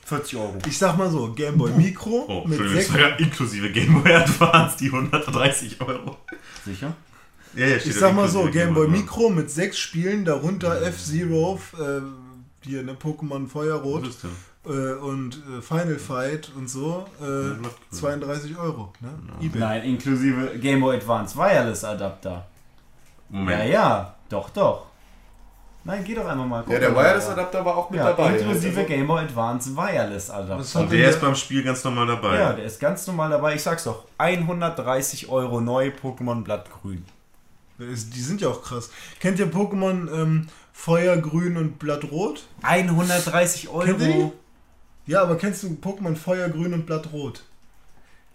40 0.05 0.37
Euro. 0.37 0.57
Ich 0.67 0.77
sag 0.77 0.97
mal 0.97 1.09
so, 1.09 1.33
Gameboy 1.33 1.71
Micro 1.71 2.25
Oh, 2.27 2.41
mit 2.47 2.59
Entschuldigung, 2.59 2.75
sechs, 2.75 2.87
das 2.87 2.95
war 3.01 3.09
ja 3.09 3.15
inklusive 3.15 3.71
Game 3.71 4.03
Boy 4.03 4.13
Advance, 4.13 4.77
die 4.77 4.91
130 4.91 5.81
Euro. 5.81 6.17
Sicher? 6.63 6.93
Ja, 7.55 7.67
ja, 7.67 7.75
ich 7.77 7.95
sag 7.95 8.13
mal 8.13 8.27
so, 8.27 8.43
Gameboy 8.51 8.87
Boy 8.87 8.97
Micro 8.99 9.29
mit 9.29 9.49
sechs 9.49 9.77
Spielen, 9.77 10.25
darunter 10.25 10.81
F-Zero, 10.81 11.59
äh, 11.79 12.01
hier, 12.67 12.83
ne, 12.83 12.93
Pokémon 12.93 13.47
Feuerrot 13.47 14.09
äh, 14.65 14.93
und 14.93 15.35
äh, 15.57 15.61
Final 15.61 15.97
Fight 15.99 16.51
und 16.55 16.69
so, 16.69 17.05
äh, 17.21 17.23
Blattgrün. 17.23 17.71
32 17.91 18.57
Euro, 18.57 18.91
ne? 18.99 19.09
Ebay. 19.41 19.59
Nein, 19.59 19.83
inklusive 19.83 20.57
Game 20.59 20.81
Boy 20.81 20.97
Advance 20.97 21.35
Wireless 21.37 21.83
Adapter. 21.83 22.45
Moment. 23.29 23.59
Ja, 23.59 23.65
ja, 23.65 24.15
doch, 24.29 24.49
doch. 24.49 24.87
Nein, 25.87 26.03
geh 26.03 26.15
doch 26.15 26.25
einmal 26.25 26.47
mal. 26.47 26.63
ja, 26.67 26.79
der 26.79 26.89
gucken. 26.89 27.03
Wireless-Adapter 27.03 27.63
war 27.63 27.77
auch 27.77 27.91
mit 27.91 27.99
Ja, 27.99 28.07
dabei. 28.07 28.37
inklusive 28.39 28.79
Also- 28.79 28.89
Game 28.89 29.05
Boy 29.05 29.21
Advance 29.23 29.75
Wireless 29.75 30.31
Adapter. 30.31 30.79
Und 30.79 30.91
der 30.91 31.09
ist 31.11 31.21
beim 31.21 31.35
Spiel 31.35 31.61
ganz 31.63 31.83
normal 31.83 32.07
dabei. 32.07 32.39
Ja, 32.39 32.53
der 32.53 32.65
ist 32.65 32.79
ganz 32.79 33.05
normal 33.05 33.29
dabei. 33.29 33.53
Ich 33.53 33.61
sag's 33.61 33.83
doch, 33.83 34.03
130 34.17 35.29
Euro 35.29 35.61
neu 35.61 35.89
Pokémon 36.01 36.43
Blattgrün. 36.43 37.05
Die 37.79 38.21
sind 38.21 38.41
ja 38.41 38.49
auch 38.49 38.61
krass. 38.63 38.89
Kennt 39.19 39.39
ihr 39.39 39.51
Pokémon 39.51 40.11
ähm, 40.13 40.47
Feuer, 40.73 41.17
Grün 41.17 41.57
und 41.57 41.79
Blattrot? 41.79 42.43
130 42.63 43.69
Kennt 43.83 44.01
ihr 44.01 44.07
Euro. 44.15 44.33
Ja, 45.07 45.21
aber 45.21 45.37
kennst 45.37 45.63
du 45.63 45.77
Pokémon 45.81 46.15
Feuer, 46.15 46.49
Grün 46.49 46.73
und 46.73 46.85
Blattrot? 46.85 47.43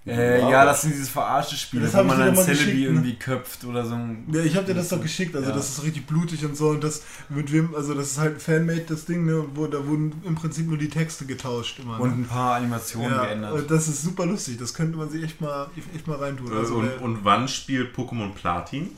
Äh, 0.07 0.41
Ja, 0.41 0.49
ja, 0.51 0.65
das 0.65 0.81
sind 0.83 0.95
diese 0.95 1.11
verarsche 1.11 1.57
Spiele, 1.57 1.83
Das 1.85 1.93
wo 1.93 1.99
hab 1.99 2.05
ich 2.07 2.11
man 2.17 2.35
dann 2.35 2.37
Celebi 2.37 2.73
ne? 2.79 2.85
irgendwie 2.87 3.17
köpft 3.17 3.65
oder 3.67 3.85
so. 3.85 3.95
ein- 3.95 4.27
Ja, 4.33 4.41
ich 4.41 4.57
habe 4.57 4.65
dir 4.67 4.73
das 4.75 4.89
doch 4.89 5.01
geschickt, 5.03 5.37
also 5.37 5.51
Ja. 5.51 5.55
das 5.55 5.69
ist 5.69 5.83
richtig 5.85 6.07
blutig 6.07 6.43
und 6.45 6.57
so 6.57 6.71
und 6.71 6.83
das 6.83 7.03
mit 7.29 7.53
wem, 7.53 7.75
also 7.75 7.93
das 7.93 8.13
ist 8.13 8.19
halt 8.19 8.37
ein 8.37 8.41
Fanmade 8.41 8.85
das 8.89 9.05
Ding, 9.05 9.27
ne, 9.27 9.39
und 9.41 9.57
wo 9.59 9.67
da 9.67 9.87
wurden 9.87 10.15
im 10.25 10.37
Prinzip 10.37 10.67
nur 10.69 10.79
die 10.79 10.89
Texte 10.89 11.27
getauscht 11.27 11.81
immer. 11.81 12.01
Und 12.01 12.11
ne? 12.17 12.25
ein 12.25 12.27
paar 12.27 12.55
Animationen 12.55 13.11
ja, 13.11 13.25
geändert. 13.25 13.53
und 13.53 13.71
das 13.71 13.89
ist 13.89 14.03
super 14.03 14.25
lustig, 14.25 14.57
das 14.59 14.73
könnte 14.73 14.97
man 14.97 15.11
sich 15.11 15.23
echt 15.23 15.41
mal 15.43 15.69
echt 15.95 16.07
mal 16.07 16.17
reintun. 16.17 16.51
Äh, 16.51 16.57
Also 16.57 16.77
und, 16.77 16.91
und 17.03 17.25
wann 17.25 17.47
spielt 17.47 17.95
Pokémon 17.95 18.33
Platin? 18.33 18.93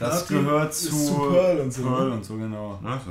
Das 0.00 0.26
Platin 0.26 0.44
gehört 0.46 0.74
zu, 0.74 0.88
zu 0.90 1.14
Pearl 1.30 1.60
und 1.60 1.72
so, 1.72 1.82
Pearl 1.82 2.08
ne? 2.08 2.14
und 2.14 2.24
so, 2.24 2.36
genau. 2.36 2.80
Also, 2.82 3.10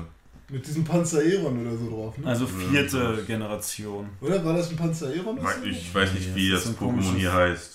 mit 0.49 0.65
diesem 0.65 0.83
Panzereron 0.83 1.61
oder 1.61 1.77
so 1.77 1.89
drauf, 1.89 2.17
ne? 2.17 2.27
Also 2.27 2.47
vierte 2.47 3.23
Generation. 3.27 4.09
Oder 4.19 4.43
war 4.43 4.53
das 4.55 4.71
ein 4.71 4.75
Panzereron? 4.77 5.39
ich 5.63 5.93
weiß 5.93 6.13
nicht, 6.13 6.35
wie 6.35 6.47
Nee, 6.47 6.51
das 6.51 6.63
das 6.63 6.75
Pokémon 6.77 7.15
hier 7.15 7.31
heißt. 7.31 7.71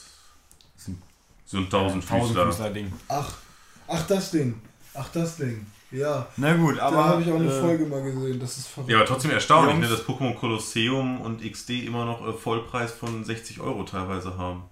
ist 0.77 0.89
ein 0.89 1.03
So 1.47 1.59
ein 1.59 1.71
Tausendfüßler. 1.71 2.19
Tausendfüßler-Ding. 2.19 2.93
Ach, 3.09 3.33
ach 3.87 4.07
das 4.09 4.33
Ding, 4.33 4.61
ach 4.95 5.09
das 5.13 5.37
Ding, 5.37 5.65
ja. 5.93 6.27
Na 6.37 6.55
gut, 6.55 6.79
aber. 6.81 6.97
da 6.97 7.05
habe 7.05 7.23
ich 7.23 7.31
auch 7.31 7.37
eine 7.37 7.47
äh, 7.53 7.61
Folge 7.61 7.87
mal 7.87 8.03
gesehen, 8.03 8.41
das 8.41 8.59
ist 8.59 8.67
verrückt. 8.67 8.91
Ja, 8.91 8.97
aber 8.99 9.07
trotzdem 9.07 9.31
erstaunlich, 9.31 9.77
ne, 9.79 9.87
dass 9.87 10.05
Pokémon 10.05 10.35
Colosseum 10.35 11.21
und 11.21 11.49
XD 11.49 11.85
immer 11.87 12.05
noch 12.05 12.27
äh, 12.27 12.33
Vollpreis 12.33 12.91
von 12.91 13.25
60 13.25 13.61
Euro 13.61 13.85
teilweise 13.85 14.37
haben. 14.37 14.65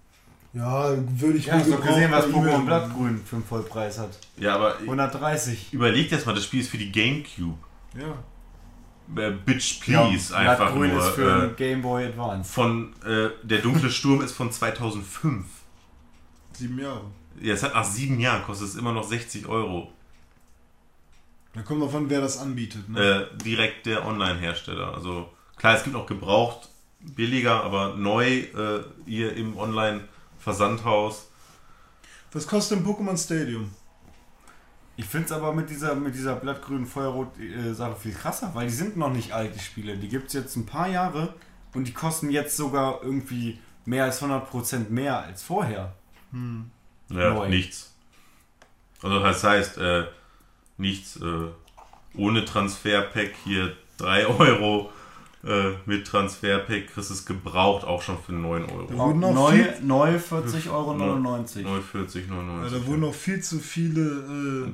Ja, 0.55 0.93
würde 1.19 1.39
ich 1.39 1.47
Ja, 1.47 1.55
hast 1.55 1.67
du 1.67 1.73
gebraucht 1.73 1.89
gesehen, 1.89 2.13
was 2.13 2.27
Pokémon 2.27 2.65
Blattgrün 2.67 3.21
für 3.25 3.37
einen 3.37 3.45
Vollpreis 3.45 3.99
hat? 3.99 4.11
Ja, 4.37 4.55
aber 4.57 4.79
130. 4.81 5.73
überleg 5.73 6.11
das 6.11 6.27
mal, 6.27 6.35
das 6.35 6.45
Spiel 6.45 6.61
ist 6.61 6.69
für 6.71 6.79
die 6.79 6.93
Gamecube. 6.93 7.57
Ja. 7.99 9.23
Äh, 9.23 9.31
Bitch, 9.33 9.81
please, 9.81 10.37
einfach 10.37 10.59
Blattgrün 10.59 10.93
nur. 10.95 11.01
ist 11.01 11.15
für 11.15 11.29
äh, 11.29 11.33
einen 11.43 11.57
Game 11.57 11.83
Boy 11.83 12.07
Advance. 12.07 12.53
von 12.53 12.93
äh, 13.05 13.31
Der 13.43 13.59
dunkle 13.59 13.91
Sturm 13.91 14.21
ist 14.21 14.33
von 14.33 14.53
2005. 14.53 15.45
Sieben 16.53 16.79
Jahre. 16.79 17.05
Ja, 17.41 17.55
es 17.55 17.63
hat 17.63 17.75
nach 17.75 17.85
sieben 17.85 18.21
Jahren 18.21 18.43
kostet 18.45 18.69
es 18.69 18.75
immer 18.77 18.93
noch 18.93 19.05
60 19.05 19.47
Euro. 19.49 19.91
Da 21.55 21.63
kommt 21.63 21.83
davon, 21.83 22.09
wer 22.11 22.21
das 22.21 22.39
anbietet. 22.39 22.89
Ne? 22.89 23.29
Äh, 23.33 23.39
direkt 23.43 23.87
der 23.87 24.07
Online-Hersteller. 24.07 24.95
Also 24.95 25.31
klar, 25.57 25.77
es 25.77 25.83
gibt 25.85 25.97
auch 25.97 26.07
gebraucht 26.07 26.69
billiger, 27.01 27.65
aber 27.65 27.95
neu 27.97 28.27
äh, 28.27 28.85
hier 29.07 29.35
im 29.35 29.57
Online-Versandhaus. 30.43 31.29
Was 32.33 32.47
kostet 32.47 32.79
ein 32.79 32.85
Pokémon 32.85 33.17
Stadium? 33.17 33.71
Ich 34.97 35.07
finde 35.07 35.27
es 35.27 35.33
aber 35.33 35.53
mit 35.53 35.71
dieser, 35.71 35.95
mit 35.95 36.15
dieser 36.15 36.37
blattgrünen 36.37 36.87
Feuerrot-Sache 36.87 37.97
viel 37.97 38.13
krasser, 38.15 38.51
weil 38.55 38.67
die 38.67 38.75
sind 38.75 38.97
noch 38.97 39.13
nicht 39.13 39.33
alt, 39.33 39.55
die 39.55 39.61
Spiele. 39.61 39.97
Die 39.97 40.09
gibt 40.09 40.29
es 40.29 40.33
jetzt 40.35 40.57
ein 40.57 40.67
paar 40.67 40.89
Jahre 40.89 41.35
und 41.75 41.89
die 41.89 41.93
kosten 41.93 42.31
jetzt 42.31 42.57
sogar 42.57 43.03
irgendwie 43.03 43.59
mehr 43.85 44.05
als 44.05 44.23
100% 44.23 44.91
mehr 44.91 45.19
als 45.19 45.43
vorher. 45.43 45.95
Ja, 46.33 47.35
Neu. 47.35 47.49
nichts. 47.49 47.93
Also 49.03 49.19
das 49.19 49.43
heißt, 49.43 49.79
äh, 49.79 50.05
nichts 50.77 51.17
äh, 51.17 51.49
ohne 52.15 52.45
Transferpack 52.45 53.33
hier 53.45 53.77
3 53.99 54.27
Euro. 54.27 54.91
Äh, 55.45 55.73
mit 55.87 56.07
Transferpack 56.07 56.87
kriegst 56.95 57.11
du 57.11 57.15
es 57.15 57.27
gebraucht 57.27 57.85
auch 57.85 58.01
schon 58.01 58.17
für 58.17 58.33
9 58.33 58.65
Da 58.65 58.73
Euro. 58.75 58.93
wurden 58.93 59.19
noch 59.21 59.35
Neu, 59.35 59.51
viel, 59.51 59.75
neu 59.83 60.15
40,99 60.17 60.71
Euro. 60.71 60.95
Neu 60.95 61.15
49, 61.19 61.65
ja, 61.65 62.33
99. 62.35 62.79
da 62.81 62.87
wurden 62.87 63.01
noch 63.01 63.15
viel 63.15 63.41
zu 63.43 63.59
viele 63.59 64.73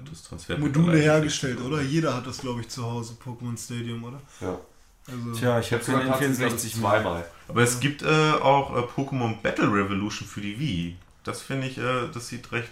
äh, 0.50 0.58
Module 0.58 0.98
hergestellt, 0.98 1.58
oder? 1.62 1.80
Jeder 1.80 2.14
hat 2.14 2.26
das, 2.26 2.38
glaube 2.38 2.60
ich, 2.60 2.68
zu 2.68 2.84
Hause, 2.84 3.14
Pokémon 3.24 3.56
Stadium, 3.56 4.04
oder? 4.04 4.20
Ja. 4.42 4.58
Also, 5.06 5.40
Tja, 5.40 5.58
ich 5.58 5.72
habe 5.72 5.82
sogar 5.82 6.00
den 6.02 6.10
tatsächlich, 6.10 6.38
glaub 6.38 6.52
ich, 6.52 6.60
N64 6.74 6.80
zweimal. 6.80 7.24
Aber 7.48 7.62
es 7.62 7.80
gibt 7.80 8.02
äh, 8.02 8.06
auch 8.42 8.76
äh, 8.76 8.80
Pokémon 8.80 9.40
Battle 9.42 9.72
Revolution 9.72 10.28
für 10.28 10.42
die 10.42 10.58
Wii. 10.60 10.96
Das 11.24 11.40
finde 11.40 11.66
ich, 11.68 11.78
äh, 11.78 12.08
das 12.12 12.28
sieht 12.28 12.52
recht. 12.52 12.70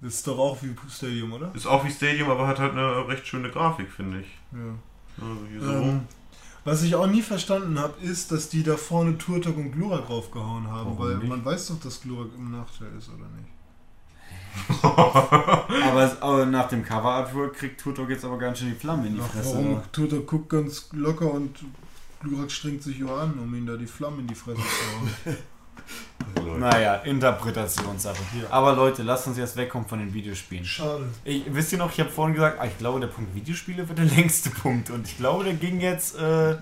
das 0.00 0.14
ist 0.14 0.26
doch 0.26 0.38
auch 0.38 0.58
wie 0.60 0.74
Stadium, 0.90 1.32
oder? 1.34 1.52
Ist 1.54 1.66
auch 1.66 1.84
wie 1.84 1.90
Stadium, 1.92 2.30
aber 2.30 2.48
hat 2.48 2.58
halt 2.58 2.72
eine 2.72 3.06
recht 3.06 3.28
schöne 3.28 3.48
Grafik, 3.48 3.92
finde 3.92 4.22
ich. 4.22 4.26
Ja. 4.52 4.74
Also 5.24 5.38
hier 5.48 5.60
so. 5.60 5.72
Ähm, 5.72 6.00
was 6.70 6.82
ich 6.82 6.94
auch 6.94 7.06
nie 7.06 7.22
verstanden 7.22 7.78
habe, 7.78 7.94
ist, 8.02 8.30
dass 8.32 8.48
die 8.48 8.62
da 8.62 8.76
vorne 8.76 9.16
Turtok 9.18 9.56
und 9.56 9.72
Glurak 9.72 10.06
draufgehauen 10.06 10.66
haben, 10.68 10.90
Warum 10.96 10.98
weil 10.98 11.16
nicht? 11.18 11.28
man 11.28 11.44
weiß 11.44 11.68
doch, 11.68 11.80
dass 11.80 12.00
Glurak 12.00 12.28
im 12.36 12.50
Nachteil 12.52 12.88
ist, 12.98 13.08
oder 13.08 13.26
nicht? 13.36 13.48
aber, 14.82 16.02
es- 16.04 16.20
aber 16.22 16.46
nach 16.46 16.68
dem 16.68 16.82
Cover-Artwork 16.84 17.54
kriegt 17.56 17.80
Turtok 17.80 18.10
jetzt 18.10 18.24
aber 18.24 18.38
ganz 18.38 18.58
schön 18.58 18.68
die 18.70 18.74
Flammen 18.74 19.06
in 19.06 19.14
die 19.16 19.20
Ach, 19.20 19.28
Fresse. 19.30 19.54
warum? 19.54 19.82
Turtok 19.92 20.26
guckt 20.26 20.48
ganz 20.48 20.88
locker 20.92 21.32
und 21.32 21.58
Glurak 22.20 22.50
strengt 22.50 22.82
sich 22.82 22.98
ja 22.98 23.06
an, 23.06 23.38
um 23.38 23.54
ihn 23.54 23.66
da 23.66 23.76
die 23.76 23.86
Flammen 23.86 24.20
in 24.20 24.26
die 24.26 24.34
Fresse 24.34 24.60
zu 24.60 25.30
hauen. 25.30 25.36
Naja, 26.58 26.96
Interpretationssache. 26.96 28.16
Aber 28.50 28.74
Leute, 28.74 29.02
lasst 29.02 29.26
uns 29.26 29.38
jetzt 29.38 29.56
wegkommen 29.56 29.86
von 29.88 29.98
den 29.98 30.12
Videospielen. 30.12 30.64
Schade. 30.64 31.04
Ich, 31.24 31.42
wisst 31.52 31.72
ihr 31.72 31.78
noch, 31.78 31.92
ich 31.92 32.00
habe 32.00 32.10
vorhin 32.10 32.34
gesagt, 32.34 32.58
ah, 32.60 32.66
ich 32.66 32.76
glaube, 32.78 33.00
der 33.00 33.06
Punkt 33.08 33.34
Videospiele 33.34 33.88
wird 33.88 33.98
der 33.98 34.04
längste 34.16 34.50
Punkt. 34.50 34.90
Und 34.90 35.06
ich 35.06 35.16
glaube, 35.16 35.44
der 35.44 35.54
ging 35.54 35.80
jetzt 35.80 36.16
äh, 36.16 36.56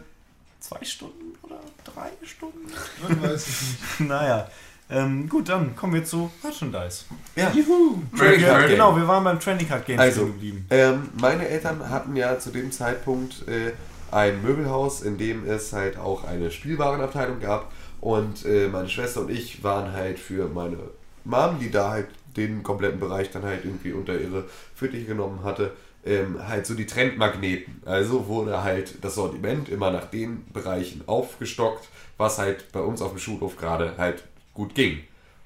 zwei 0.60 0.84
Stunden 0.84 1.34
oder 1.42 1.60
drei 1.84 2.10
Stunden. 2.26 2.70
Man 3.02 3.22
weiß 3.22 3.46
es 3.48 3.60
nicht. 3.98 4.00
naja, 4.08 4.48
ähm, 4.90 5.28
gut, 5.28 5.48
dann 5.48 5.74
kommen 5.74 5.94
wir 5.94 6.04
zu 6.04 6.30
Merchandise. 6.42 7.04
Ja. 7.34 7.50
Juhu! 7.52 8.02
Trading 8.16 8.40
Ja, 8.40 8.48
Card 8.50 8.60
Game. 8.62 8.70
genau, 8.70 8.96
wir 8.96 9.08
waren 9.08 9.24
beim 9.24 9.40
Trending 9.40 9.68
Card 9.68 9.86
Game 9.86 9.98
Also, 9.98 10.26
geblieben. 10.26 10.66
Ähm, 10.70 11.08
meine 11.20 11.48
Eltern 11.48 11.88
hatten 11.90 12.14
ja 12.16 12.38
zu 12.38 12.50
dem 12.50 12.70
Zeitpunkt 12.70 13.48
äh, 13.48 13.72
ein 14.12 14.40
Möbelhaus, 14.42 15.02
in 15.02 15.18
dem 15.18 15.44
es 15.48 15.72
halt 15.72 15.96
auch 15.98 16.22
eine 16.24 16.50
Spielwarenabteilung 16.50 17.40
gab. 17.40 17.72
Und 18.00 18.44
äh, 18.44 18.68
meine 18.68 18.88
Schwester 18.88 19.22
und 19.22 19.30
ich 19.30 19.64
waren 19.64 19.92
halt 19.92 20.18
für 20.18 20.48
meine 20.48 20.78
Mom, 21.24 21.58
die 21.58 21.70
da 21.70 21.90
halt 21.90 22.08
den 22.36 22.62
kompletten 22.62 23.00
Bereich 23.00 23.30
dann 23.30 23.42
halt 23.42 23.64
irgendwie 23.64 23.92
unter 23.92 24.18
ihre 24.18 24.44
Fittiche 24.74 25.06
genommen 25.06 25.42
hatte, 25.42 25.72
ähm, 26.04 26.46
halt 26.46 26.66
so 26.66 26.74
die 26.74 26.86
Trendmagneten. 26.86 27.82
Also 27.84 28.28
wurde 28.28 28.62
halt 28.62 29.04
das 29.04 29.16
Sortiment 29.16 29.68
immer 29.68 29.90
nach 29.90 30.06
den 30.06 30.44
Bereichen 30.52 31.02
aufgestockt, 31.06 31.88
was 32.16 32.38
halt 32.38 32.70
bei 32.72 32.80
uns 32.80 33.02
auf 33.02 33.10
dem 33.10 33.18
Schulhof 33.18 33.56
gerade 33.56 33.94
halt 33.98 34.22
gut 34.54 34.74
ging. 34.74 35.00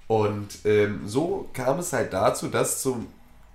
Und 0.06 0.58
ähm, 0.64 1.02
so 1.06 1.48
kam 1.52 1.78
es 1.78 1.92
halt 1.92 2.12
dazu, 2.12 2.48
dass 2.48 2.82
zum 2.82 3.06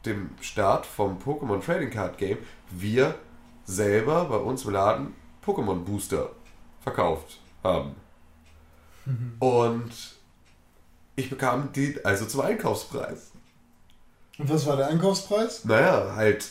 dem 0.05 0.29
Start 0.41 0.85
vom 0.85 1.17
Pokémon 1.17 1.63
Trading 1.63 1.89
Card 1.89 2.17
Game 2.17 2.37
wir 2.69 3.15
selber 3.65 4.25
bei 4.25 4.37
uns 4.37 4.65
im 4.65 4.71
Laden 4.71 5.13
Pokémon 5.45 5.83
Booster 5.83 6.29
verkauft 6.81 7.39
haben. 7.63 7.95
Und 9.39 9.91
ich 11.15 11.29
bekam 11.29 11.69
die 11.73 11.97
also 12.03 12.25
zum 12.25 12.41
Einkaufspreis. 12.41 13.31
Und 14.37 14.49
was 14.49 14.65
war 14.65 14.77
der 14.77 14.87
Einkaufspreis? 14.87 15.63
Naja, 15.65 16.13
halt 16.15 16.45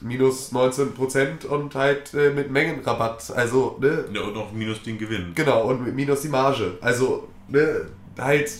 minus 0.00 0.52
19% 0.52 1.46
und 1.46 1.74
halt 1.74 2.12
äh, 2.14 2.30
mit 2.30 2.50
Mengenrabatt. 2.50 3.30
Also, 3.30 3.76
ne? 3.80 4.06
Ja, 4.12 4.22
und 4.22 4.34
noch 4.34 4.52
minus 4.52 4.82
den 4.82 4.98
Gewinn. 4.98 5.32
Genau, 5.34 5.68
und 5.68 5.84
mit 5.84 5.94
minus 5.94 6.22
die 6.22 6.28
Marge. 6.28 6.78
Also, 6.80 7.28
ne? 7.48 7.86
Halt 8.18 8.50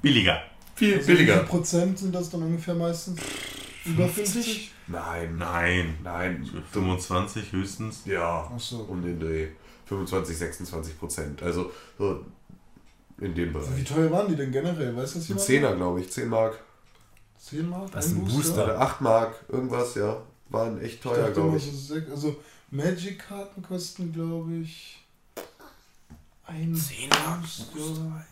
Billiger. 0.00 0.40
viel 0.74 0.94
Also 0.94 1.08
Wie 1.08 1.16
viel 1.16 1.26
billiger. 1.26 1.42
Prozent 1.44 1.98
sind 1.98 2.14
das 2.14 2.30
dann 2.30 2.42
ungefähr 2.42 2.74
meistens? 2.74 3.20
Über 3.84 4.08
50? 4.08 4.72
Nein, 4.88 5.36
Nein. 5.36 5.98
nein. 6.02 6.48
25 6.72 7.52
höchstens. 7.52 8.02
Ja, 8.04 8.50
Ach 8.54 8.58
so. 8.60 8.78
um 8.88 9.02
den 9.02 9.18
Dreh. 9.20 9.48
25, 9.86 10.36
26 10.36 10.98
Prozent. 10.98 11.42
Also 11.42 11.70
so 11.98 12.24
in 13.18 13.34
dem 13.34 13.48
Wie 13.48 13.52
Bereich. 13.52 13.84
teuer 13.84 14.10
waren 14.10 14.28
die 14.28 14.36
denn 14.36 14.52
generell? 14.52 14.94
Weiß 14.96 15.14
das 15.14 15.24
Ein 15.24 15.28
jemand? 15.28 15.46
Zehner, 15.46 15.76
glaube 15.76 16.00
ich. 16.00 16.10
10 16.12 16.28
Mark 16.28 16.58
10 17.38 17.68
Mark? 17.68 17.94
Was, 17.94 18.06
ein 18.08 18.24
Booster? 18.24 18.64
oder 18.64 18.80
8 18.80 19.00
Mark, 19.00 19.44
irgendwas, 19.48 19.94
ja. 19.94 20.16
Waren 20.48 20.80
echt 20.80 21.02
teuer, 21.02 21.30
glaube 21.30 21.56
ich. 21.56 21.64
so 21.72 21.94
Also 22.10 22.36
Magic-Karten 22.70 23.62
kosten, 23.62 24.12
glaube 24.12 24.54
ich, 24.56 25.04
ein 26.46 26.74
10 26.74 27.08
Mark? 27.08 27.42
Booster. 27.72 28.24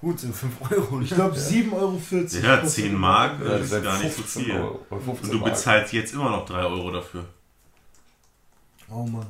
Gut, 0.00 0.20
sind 0.20 0.34
5 0.34 0.70
Euro. 0.72 1.00
Ich 1.00 1.10
glaube 1.10 1.36
7,40 1.36 1.72
Euro. 1.72 1.98
Ja, 2.46 2.56
kostet 2.58 2.84
10 2.84 2.92
ein 2.94 2.98
Mark, 3.00 3.40
äh, 3.40 3.62
ist 3.62 3.70
gar 3.82 3.98
nicht 3.98 4.14
so 4.14 4.22
15 4.22 4.44
viel. 4.44 4.54
Euro, 4.56 4.80
oder 4.90 5.00
15 5.00 5.30
Und 5.30 5.32
du 5.32 5.44
bezahlst 5.44 5.92
jetzt 5.92 6.12
immer 6.12 6.30
noch 6.30 6.46
3 6.46 6.64
Euro 6.64 6.90
dafür. 6.90 7.24
Oh 8.90 9.04
Mann. 9.04 9.26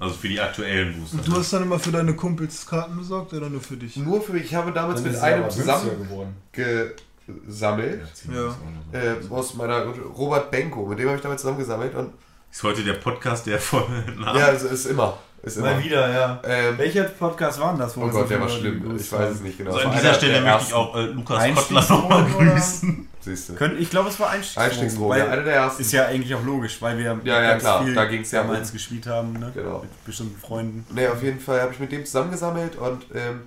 Also 0.00 0.14
für 0.14 0.28
die 0.28 0.40
aktuellen 0.40 0.98
Booster. 0.98 1.18
Und 1.18 1.28
du 1.28 1.36
hast 1.36 1.52
dann 1.52 1.62
immer 1.62 1.78
für 1.78 1.92
deine 1.92 2.14
Kumpels 2.14 2.66
Karten 2.66 2.96
besorgt 2.96 3.34
oder 3.34 3.50
nur 3.50 3.60
für 3.60 3.76
dich? 3.76 3.98
Nur 3.98 4.22
für 4.22 4.32
mich, 4.32 4.44
ich 4.44 4.54
habe 4.54 4.72
damals 4.72 5.02
mit 5.02 5.14
einem 5.14 5.50
zusammen 5.50 5.90
geworden. 6.02 6.34
gesammelt. 6.52 8.00
Ja. 8.32 8.98
Äh, 8.98 9.16
aus 9.28 9.54
meiner 9.54 9.84
Robert 9.84 10.50
Benko, 10.50 10.86
mit 10.86 10.98
dem 10.98 11.08
habe 11.08 11.16
ich 11.16 11.22
damals 11.22 11.42
zusammen 11.42 11.58
gesammelt 11.58 11.94
und 11.94 12.14
Ist 12.50 12.62
heute 12.62 12.82
der 12.82 12.94
Podcast, 12.94 13.46
der 13.46 13.58
voll 13.58 13.84
ja, 14.20 14.48
es 14.48 14.62
ist 14.62 14.86
immer. 14.86 15.18
Ist 15.42 15.58
immer. 15.58 15.74
Mal 15.74 15.84
wieder, 15.84 16.10
ja. 16.10 16.40
Ähm, 16.44 16.78
Welcher 16.78 17.04
Podcast 17.04 17.60
war 17.60 17.72
denn 17.72 17.80
das? 17.80 17.94
wo 17.94 18.04
oh 18.04 18.08
Gott, 18.08 18.30
der 18.30 18.40
war 18.40 18.48
schlimm. 18.48 18.96
Ich 18.98 19.12
weiß 19.12 19.34
es 19.34 19.40
nicht 19.42 19.58
genau. 19.58 19.74
Also 19.74 19.86
an 19.86 19.96
dieser 19.96 20.14
Stelle 20.14 20.40
möchte 20.40 20.64
ich 20.68 20.72
auch 20.72 20.96
äh, 20.96 21.02
Lukas 21.02 21.54
Kottler 21.54 21.86
nochmal 21.90 22.24
grüßen. 22.24 23.09
Siehst 23.22 23.50
du. 23.50 23.64
Ich 23.78 23.90
glaube, 23.90 24.08
es 24.08 24.18
war 24.18 24.30
Einstiegsdrogen. 24.30 24.70
Einstiegsdrogen, 24.70 25.18
ja, 25.18 25.26
einer 25.26 25.42
der 25.42 25.54
ersten. 25.54 25.82
Ist 25.82 25.92
ja 25.92 26.06
eigentlich 26.06 26.34
auch 26.34 26.42
logisch, 26.44 26.80
weil 26.80 26.96
wir 26.96 27.20
Ja, 27.24 27.42
ja, 27.42 27.58
klar, 27.58 27.84
viel 27.84 27.94
da 27.94 28.06
ging's 28.06 28.30
ja 28.30 28.42
um- 28.42 28.72
gespielt 28.72 29.06
haben, 29.06 29.34
ne? 29.34 29.50
Genau. 29.54 29.80
Mit 29.80 30.04
bestimmten 30.06 30.40
Freunden. 30.40 30.86
Ne, 30.94 31.10
auf 31.10 31.22
jeden 31.22 31.38
Fall 31.38 31.60
habe 31.60 31.72
ich 31.72 31.78
mit 31.80 31.92
dem 31.92 32.04
zusammengesammelt 32.06 32.76
und 32.76 33.04
ähm, 33.14 33.42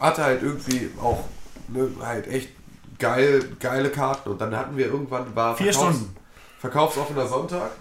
hatte 0.00 0.24
halt 0.24 0.42
irgendwie 0.42 0.90
auch 1.02 1.24
ne, 1.68 1.88
halt 2.02 2.26
echt 2.28 2.50
geil, 2.98 3.44
geile 3.60 3.90
Karten. 3.90 4.30
Und 4.30 4.40
dann 4.40 4.56
hatten 4.56 4.76
wir 4.76 4.86
irgendwann 4.86 5.34
war 5.36 5.54
Vier 5.56 5.72
Stunden. 5.72 6.16
verkaufsoffener 6.58 7.26
Sonntag. 7.26 7.72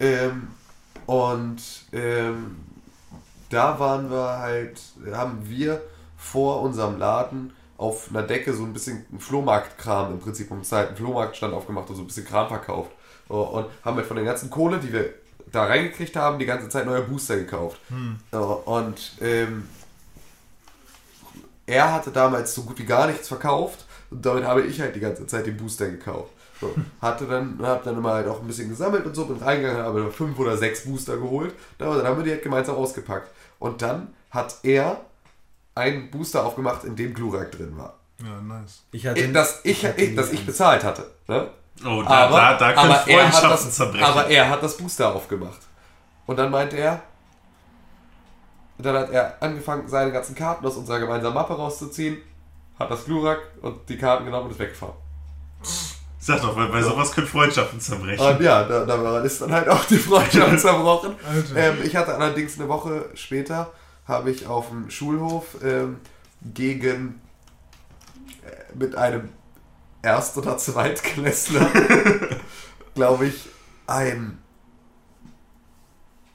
Ähm, 0.00 0.48
und 1.06 1.62
ähm, 1.92 2.56
da 3.50 3.78
waren 3.78 4.10
wir 4.10 4.38
halt, 4.40 4.80
haben 5.12 5.48
wir 5.48 5.80
vor 6.16 6.62
unserem 6.62 6.98
Laden 6.98 7.52
auf 7.78 8.08
einer 8.10 8.22
Decke 8.22 8.52
so 8.52 8.62
ein 8.62 8.72
bisschen 8.72 9.04
Flohmarktkram 9.18 10.12
im 10.12 10.20
Prinzip 10.20 10.50
um 10.50 10.62
Zeit, 10.64 10.88
einen 10.88 10.96
Flohmarktstand 10.96 11.52
aufgemacht 11.54 11.88
und 11.90 11.96
so 11.96 12.02
ein 12.02 12.06
bisschen 12.06 12.26
Kram 12.26 12.48
verkauft. 12.48 12.90
Und 13.28 13.66
haben 13.84 13.96
halt 13.96 14.06
von 14.06 14.16
der 14.16 14.24
ganzen 14.24 14.50
Kohle, 14.50 14.78
die 14.78 14.92
wir 14.92 15.10
da 15.52 15.64
reingekriegt 15.64 16.16
haben, 16.16 16.38
die 16.38 16.46
ganze 16.46 16.68
Zeit 16.68 16.86
neue 16.86 17.02
Booster 17.02 17.36
gekauft. 17.36 17.80
Oh, 18.32 18.60
Und 18.64 19.12
ähm, 19.20 19.68
er 21.66 21.92
hatte 21.92 22.10
damals 22.10 22.54
so 22.54 22.62
gut 22.62 22.78
wie 22.78 22.84
gar 22.84 23.06
nichts 23.08 23.28
verkauft 23.28 23.84
und 24.10 24.24
damit 24.24 24.44
habe 24.44 24.62
ich 24.62 24.80
halt 24.80 24.94
die 24.94 25.00
ganze 25.00 25.26
Zeit 25.26 25.46
den 25.46 25.56
Booster 25.56 25.88
gekauft. 25.88 26.30
So, 26.60 26.74
hatte 27.02 27.26
dann, 27.26 27.58
hab 27.62 27.84
dann 27.84 27.98
immer 27.98 28.14
halt 28.14 28.28
auch 28.28 28.40
ein 28.40 28.46
bisschen 28.46 28.68
gesammelt 28.68 29.04
und 29.04 29.14
so, 29.14 29.26
bin 29.26 29.36
reingegangen, 29.36 29.82
habe 29.82 30.10
fünf 30.10 30.38
oder 30.38 30.56
sechs 30.56 30.84
Booster 30.84 31.16
geholt. 31.16 31.54
Dann 31.78 32.02
haben 32.04 32.16
wir 32.18 32.24
die 32.24 32.30
halt 32.30 32.42
gemeinsam 32.42 32.76
ausgepackt. 32.76 33.30
Und 33.58 33.82
dann 33.82 34.14
hat 34.30 34.56
er 34.62 35.00
einen 35.76 36.10
Booster 36.10 36.44
aufgemacht, 36.44 36.84
in 36.84 36.96
dem 36.96 37.14
Glurak 37.14 37.52
drin 37.52 37.76
war. 37.76 37.94
Ja, 38.20 38.40
nice. 38.40 38.82
Ich 38.92 39.06
hatte 39.06 39.20
Ich, 39.20 39.32
das 39.32 39.60
ich, 39.62 39.84
ich, 39.84 39.96
nie 40.10 40.16
das 40.16 40.32
ich 40.32 40.44
bezahlt 40.44 40.82
hatte. 40.82 41.10
Ne? 41.28 41.48
Oh, 41.84 42.02
da, 42.02 42.30
da, 42.30 42.56
da 42.56 42.72
können 42.72 42.92
aber, 42.92 43.06
er 43.06 43.26
hat 43.26 43.34
Freundschaften 43.34 43.68
das, 43.68 43.76
zerbrechen. 43.76 44.04
aber 44.04 44.26
er 44.28 44.48
hat 44.48 44.62
das 44.62 44.76
Booster 44.78 45.14
aufgemacht. 45.14 45.60
Und 46.24 46.36
dann 46.38 46.50
meinte 46.50 46.76
er, 46.76 47.02
dann 48.78 48.96
hat 48.96 49.10
er 49.10 49.36
angefangen, 49.40 49.86
seine 49.86 50.12
ganzen 50.12 50.34
Karten 50.34 50.66
aus 50.66 50.76
unserer 50.76 50.98
gemeinsamen 50.98 51.34
Mappe 51.34 51.54
rauszuziehen, 51.54 52.18
hat 52.78 52.90
das 52.90 53.04
Glurak 53.04 53.40
und 53.60 53.86
die 53.88 53.98
Karten 53.98 54.24
genommen 54.24 54.46
und 54.46 54.52
ist 54.52 54.58
weggefahren. 54.58 54.94
Sag 56.18 56.40
doch, 56.40 56.56
weil 56.56 56.68
bei 56.68 56.82
sowas 56.82 57.12
können 57.12 57.26
Freundschaften 57.26 57.78
zerbrechen. 57.80 58.26
Und 58.26 58.40
ja, 58.40 58.64
da, 58.64 58.84
daran 58.84 59.24
ist 59.24 59.40
dann 59.42 59.52
halt 59.52 59.68
auch 59.68 59.84
die 59.84 59.96
Freundschaft 59.98 60.58
zerbrochen. 60.60 61.14
Alter. 61.28 61.56
Ähm, 61.56 61.78
ich 61.84 61.94
hatte 61.94 62.14
allerdings 62.14 62.58
eine 62.58 62.68
Woche 62.68 63.10
später, 63.14 63.70
habe 64.06 64.30
ich 64.30 64.46
auf 64.46 64.68
dem 64.68 64.90
Schulhof 64.90 65.56
ähm, 65.62 66.00
gegen 66.42 67.20
äh, 68.44 68.76
mit 68.76 68.94
einem 68.94 69.30
Erst- 70.02 70.36
oder 70.38 70.56
Zweitklässler, 70.56 71.68
glaube 72.94 73.26
ich, 73.26 73.48
ein 73.86 74.38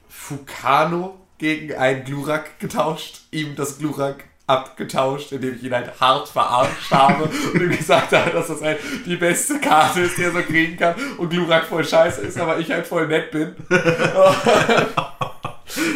Fukano 0.08 1.18
gegen 1.38 1.74
einen 1.74 2.04
Glurak 2.04 2.60
getauscht, 2.60 3.22
ihm 3.30 3.56
das 3.56 3.78
Glurak 3.78 4.24
abgetauscht, 4.46 5.32
indem 5.32 5.54
ich 5.54 5.64
ihn 5.64 5.72
halt 5.72 5.98
hart 6.00 6.28
verarscht 6.28 6.90
habe 6.90 7.24
und 7.24 7.60
ihm 7.60 7.70
gesagt 7.70 8.12
habe, 8.12 8.30
dass 8.30 8.48
das 8.48 8.60
halt 8.60 8.78
die 9.06 9.16
beste 9.16 9.58
Karte 9.60 10.02
ist, 10.02 10.18
die 10.18 10.24
er 10.24 10.32
so 10.32 10.42
kriegen 10.42 10.76
kann 10.76 10.94
und 11.16 11.30
Glurak 11.30 11.64
voll 11.64 11.84
scheiße 11.84 12.20
ist, 12.22 12.38
aber 12.38 12.58
ich 12.58 12.70
halt 12.70 12.86
voll 12.86 13.06
nett 13.06 13.30
bin. 13.30 13.56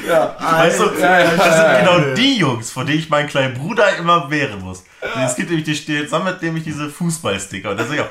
ja, 0.07 0.37
Weißt 0.39 0.81
du, 0.81 0.87
das 0.87 1.57
sind 1.57 1.79
genau 1.79 2.15
die 2.15 2.39
Jungs, 2.39 2.71
vor 2.71 2.85
denen 2.85 2.99
ich 2.99 3.09
meinen 3.09 3.29
kleinen 3.29 3.55
Bruder 3.55 3.97
immer 3.97 4.31
wehren 4.31 4.61
muss. 4.61 4.85
Es 5.25 5.37
gibt 5.37 5.51
nämlich, 5.51 5.67
die 5.67 5.75
steht, 5.75 6.11
sammelt 6.11 6.43
nämlich 6.43 6.65
diese 6.65 6.89
Fußballsticker. 6.89 7.71
Und 7.71 7.81
da 7.81 7.85
ich 7.93 8.01
auch, 8.01 8.09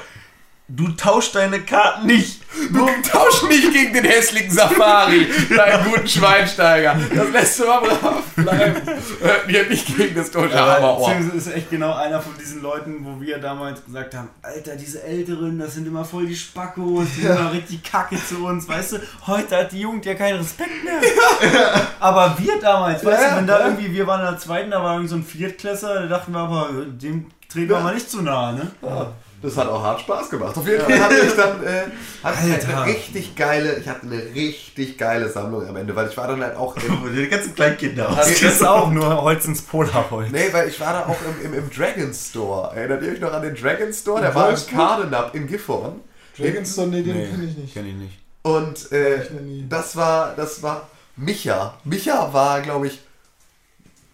du 0.68 0.88
tauschst 0.90 1.36
deine 1.36 1.62
Karten 1.62 2.08
nicht. 2.08 2.42
Du 2.72 2.88
tausch 3.08 3.44
nicht 3.50 3.72
gegen 3.74 3.94
den 3.94 4.06
hässlichen 4.06 4.50
Safari, 4.52 5.28
deinen 5.56 5.92
guten 5.92 6.08
Schweinsteiger. 6.08 6.96
Das 7.14 7.30
lässt 7.32 7.60
du 7.60 7.66
mal 7.66 7.82
brav 7.82 8.24
bleiben. 8.36 8.82
Hört 9.22 9.48
mir 9.48 9.68
nicht 9.68 9.96
gegen 9.96 10.16
das 10.16 10.32
deutsche 10.32 10.58
Hammerohr. 10.58 11.12
Tim 11.12 11.38
ist 11.38 11.48
echt 11.48 11.70
genau 11.70 11.94
einer 11.94 12.22
von 12.22 12.34
diesen 12.40 12.62
Leuten, 12.62 13.06
wo 13.06 13.20
wir 13.22 13.38
damals 13.40 13.84
gesagt 13.84 14.16
haben, 14.16 14.30
Alter, 14.42 14.76
diese 14.76 15.04
Älteren, 15.04 15.60
das 15.60 15.74
sind 15.74 15.88
immer 15.88 16.06
voll 16.06 16.26
die 16.28 16.36
Spackos, 16.36 17.06
die 17.16 17.22
sind 17.22 17.38
immer 17.38 17.52
richtig 17.52 17.84
kacke 17.84 18.18
zu 18.26 18.46
uns, 18.46 18.68
weißt 18.68 18.94
du? 18.94 18.98
Heute 19.28 19.58
hat 19.58 19.72
die 19.72 19.82
Jugend 19.82 20.06
ja 20.06 20.16
keinen 20.16 20.38
Respekt 20.38 20.84
mehr. 20.84 21.02
Aber 22.00 22.36
wir 22.40 22.60
damals, 22.60 23.04
weißt 23.04 23.22
Ja, 23.22 23.30
du, 23.32 23.38
wenn 23.38 23.48
da 23.48 23.60
ja. 23.60 23.66
irgendwie, 23.68 23.94
wir 23.94 24.08
waren 24.08 24.22
in 24.22 24.28
der 24.32 24.40
zweiten, 24.40 24.72
da 24.72 24.82
war 24.82 24.94
irgendwie 24.94 25.10
so 25.10 25.16
ein 25.18 25.24
Viertklässler, 25.26 26.02
da 26.02 26.08
dachten 26.08 26.32
wir 26.32 26.40
aber, 26.40 26.70
dem 26.88 27.28
treten 27.50 27.70
wir 27.70 27.80
mal 27.82 27.94
nicht 27.94 28.10
zu 28.10 28.22
nahe, 28.22 28.56
ne? 28.56 28.72
Das 29.42 29.58
hat 29.58 29.68
auch 29.68 29.82
hart 29.84 30.02
Spaß 30.02 30.30
gemacht. 30.30 30.58
Auf 30.58 30.68
jeden 30.68 30.84
Fall 30.84 31.00
hatte 31.00 31.16
ich 31.16 31.36
dann 31.36 31.64
äh, 31.64 31.84
hatte 32.24 32.42
halt 32.42 32.66
eine 32.66 32.86
richtig 32.86 33.36
geile, 33.36 33.78
ich 33.78 33.88
hatte 33.88 34.04
eine 34.04 34.22
richtig 34.34 34.98
geile 34.98 35.30
Sammlung 35.30 35.68
am 35.68 35.76
Ende, 35.76 35.96
weil 35.96 36.10
ich 36.10 36.18
war 36.18 36.28
dann 36.28 36.42
halt 36.42 36.56
auch 36.56 36.76
im, 36.78 37.16
Die 37.16 37.28
ganzen 37.28 37.56
kleinen 37.56 37.78
Kinder 37.78 38.10
aus. 38.10 38.16
Das 38.18 38.42
ist 38.42 38.66
auch 38.66 38.90
nur 38.92 39.22
Holz 39.22 39.46
ins 39.46 39.62
Polarholz. 39.62 40.32
Nee, 40.32 40.50
weil 40.52 40.70
ich 40.70 40.80
war 40.80 40.94
da 40.94 41.06
auch 41.06 41.18
im, 41.42 41.54
im, 41.54 41.60
im 41.60 41.70
Dragon 41.70 42.14
Store. 42.14 42.76
Erinnert 42.76 43.04
ihr 43.04 43.12
euch 43.12 43.20
noch 43.20 43.34
an 43.34 43.42
den 43.42 43.56
Dragon 43.56 43.94
Store? 43.94 44.22
Der 44.22 44.34
war 44.34 44.50
im? 44.50 44.56
Cardenab 44.68 45.36
in 45.36 45.48
Gifhorn. 45.48 46.02
Dragon's 46.38 46.74
Store, 46.74 46.88
nee, 46.88 47.02
den 47.02 47.16
Nee, 47.16 47.28
kenne 47.28 47.46
ich 47.46 47.58
nicht. 47.58 47.74
Kenn 47.74 47.88
ich 47.88 47.96
nicht. 47.96 48.20
Und 48.42 48.92
äh, 48.92 49.22
das 49.70 49.96
war, 49.96 50.34
das 50.36 50.62
war 50.62 50.88
Micha. 51.16 51.78
Micha 51.84 52.32
war, 52.34 52.62
glaube 52.62 52.88
ich, 52.88 53.00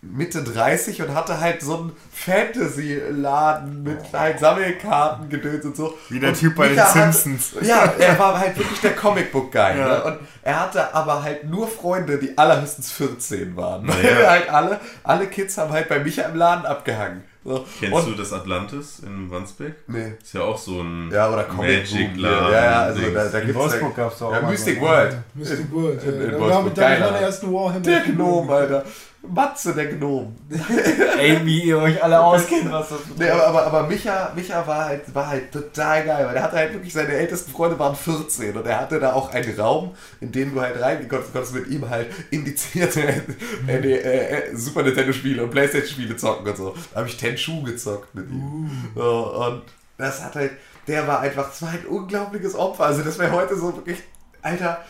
Mitte 0.03 0.41
30 0.43 1.01
und 1.03 1.13
hatte 1.13 1.39
halt 1.39 1.61
so 1.61 1.77
einen 1.77 1.91
Fantasy-Laden 2.11 3.83
mit 3.83 3.99
halt 4.13 4.39
Sammelkarten 4.39 5.29
gedöns 5.29 5.63
und 5.65 5.75
so. 5.75 5.93
Wie 6.09 6.19
der 6.19 6.29
und 6.29 6.39
Typ 6.39 6.55
bei 6.55 6.67
den 6.69 6.75
Micha 6.75 6.87
Simpsons. 7.11 7.53
Ja, 7.61 7.83
er 7.99 8.17
war 8.17 8.39
halt 8.39 8.57
wirklich 8.57 8.81
der 8.81 8.95
Comicbook-Guy. 8.95 9.77
Ja. 9.77 9.87
Ne? 9.87 10.03
Und 10.05 10.19
er 10.41 10.59
hatte 10.59 10.93
aber 10.95 11.21
halt 11.21 11.47
nur 11.47 11.67
Freunde, 11.67 12.17
die 12.17 12.35
allerhöchstens 12.35 12.91
14 12.91 13.55
waren. 13.55 13.85
Naja. 13.85 14.27
halt 14.27 14.49
alle, 14.49 14.79
alle 15.03 15.27
Kids 15.27 15.57
haben 15.57 15.71
halt 15.71 15.87
bei 15.87 15.99
Micha 15.99 16.23
im 16.23 16.35
Laden 16.35 16.65
abgehangen. 16.65 17.23
So. 17.43 17.65
Kennst 17.79 17.95
und, 17.95 18.05
du 18.07 18.13
das 18.15 18.33
Atlantis 18.33 18.99
in 18.99 19.29
Wandsbek? 19.31 19.73
Nee. 19.87 20.13
Ist 20.21 20.33
ja 20.33 20.41
auch 20.41 20.57
so 20.57 20.81
ein 20.81 21.09
Ja, 21.11 21.27
oder 21.27 21.47
Magic. 21.53 22.15
Laden. 22.15 22.51
Ja, 22.53 22.63
ja, 22.63 22.81
also 22.83 23.01
da, 23.11 23.25
da 23.25 23.39
In 23.39 23.55
Wolfsburg 23.55 23.97
ja, 23.97 24.03
gab's 24.03 24.19
doch 24.19 24.27
auch 24.27 24.33
ja, 24.33 24.41
mal 24.41 24.51
Mystic. 24.51 24.79
World. 24.79 25.17
Mystic 25.33 25.71
World. 25.71 26.03
in- 26.03 26.13
in 26.13 26.21
ja. 26.21 26.25
Da 26.27 26.39
Wolfsburg. 26.39 26.53
habe 26.53 26.69
ich 26.69 26.99
dann 26.99 27.15
ersten 27.15 27.53
Warhammer. 27.53 27.79
Der 27.79 27.99
Gnom, 28.01 28.49
Alter. 28.49 28.83
Matze, 29.23 29.73
der 29.73 29.85
Gnom. 29.85 30.35
Ey, 31.19 31.45
wie 31.45 31.65
ihr 31.65 31.77
euch 31.77 32.03
alle 32.03 32.19
auskennt, 32.19 32.71
was 32.71 32.89
das 32.89 32.99
Nee, 33.17 33.29
aber, 33.29 33.47
aber, 33.47 33.65
aber 33.67 33.87
Micha, 33.87 34.31
Micha 34.35 34.65
war, 34.65 34.85
halt, 34.85 35.13
war 35.13 35.27
halt 35.27 35.51
total 35.51 36.03
geil, 36.05 36.25
weil 36.25 36.33
der 36.33 36.43
hatte 36.43 36.55
halt 36.55 36.73
wirklich, 36.73 36.91
seine 36.91 37.13
ältesten 37.13 37.51
Freunde 37.51 37.77
waren 37.77 37.95
14 37.95 38.57
und 38.57 38.65
er 38.65 38.79
hatte 38.79 38.99
da 38.99 39.13
auch 39.13 39.31
einen 39.31 39.59
Raum, 39.59 39.95
in 40.21 40.31
den 40.31 40.53
du 40.53 40.61
halt 40.61 40.81
reingehen 40.81 41.07
konntest, 41.07 41.29
du 41.29 41.33
konntest 41.33 41.55
mit 41.55 41.67
ihm 41.67 41.87
halt 41.87 42.07
indizierte 42.31 43.01
äh, 43.67 43.77
äh, 43.77 44.49
äh, 44.51 44.55
Super 44.55 44.83
Nintendo-Spiele 44.83 45.43
und 45.43 45.51
Playstation-Spiele 45.51 46.17
zocken 46.17 46.47
und 46.47 46.57
so. 46.57 46.75
Da 46.91 46.99
habe 46.99 47.09
ich 47.09 47.17
Tenchu 47.17 47.61
gezockt 47.61 48.15
mit 48.15 48.27
ihm. 48.27 48.91
So, 48.95 49.35
und 49.45 49.61
das 49.97 50.23
hat 50.23 50.35
halt, 50.35 50.51
der 50.87 51.07
war 51.07 51.19
einfach, 51.19 51.49
das 51.49 51.61
war 51.61 51.69
ein 51.69 51.85
unglaubliches 51.85 52.55
Opfer. 52.55 52.85
Also 52.85 53.03
das 53.03 53.19
wäre 53.19 53.31
heute 53.31 53.55
so 53.55 53.75
wirklich, 53.75 53.99
Alter, 54.41 54.83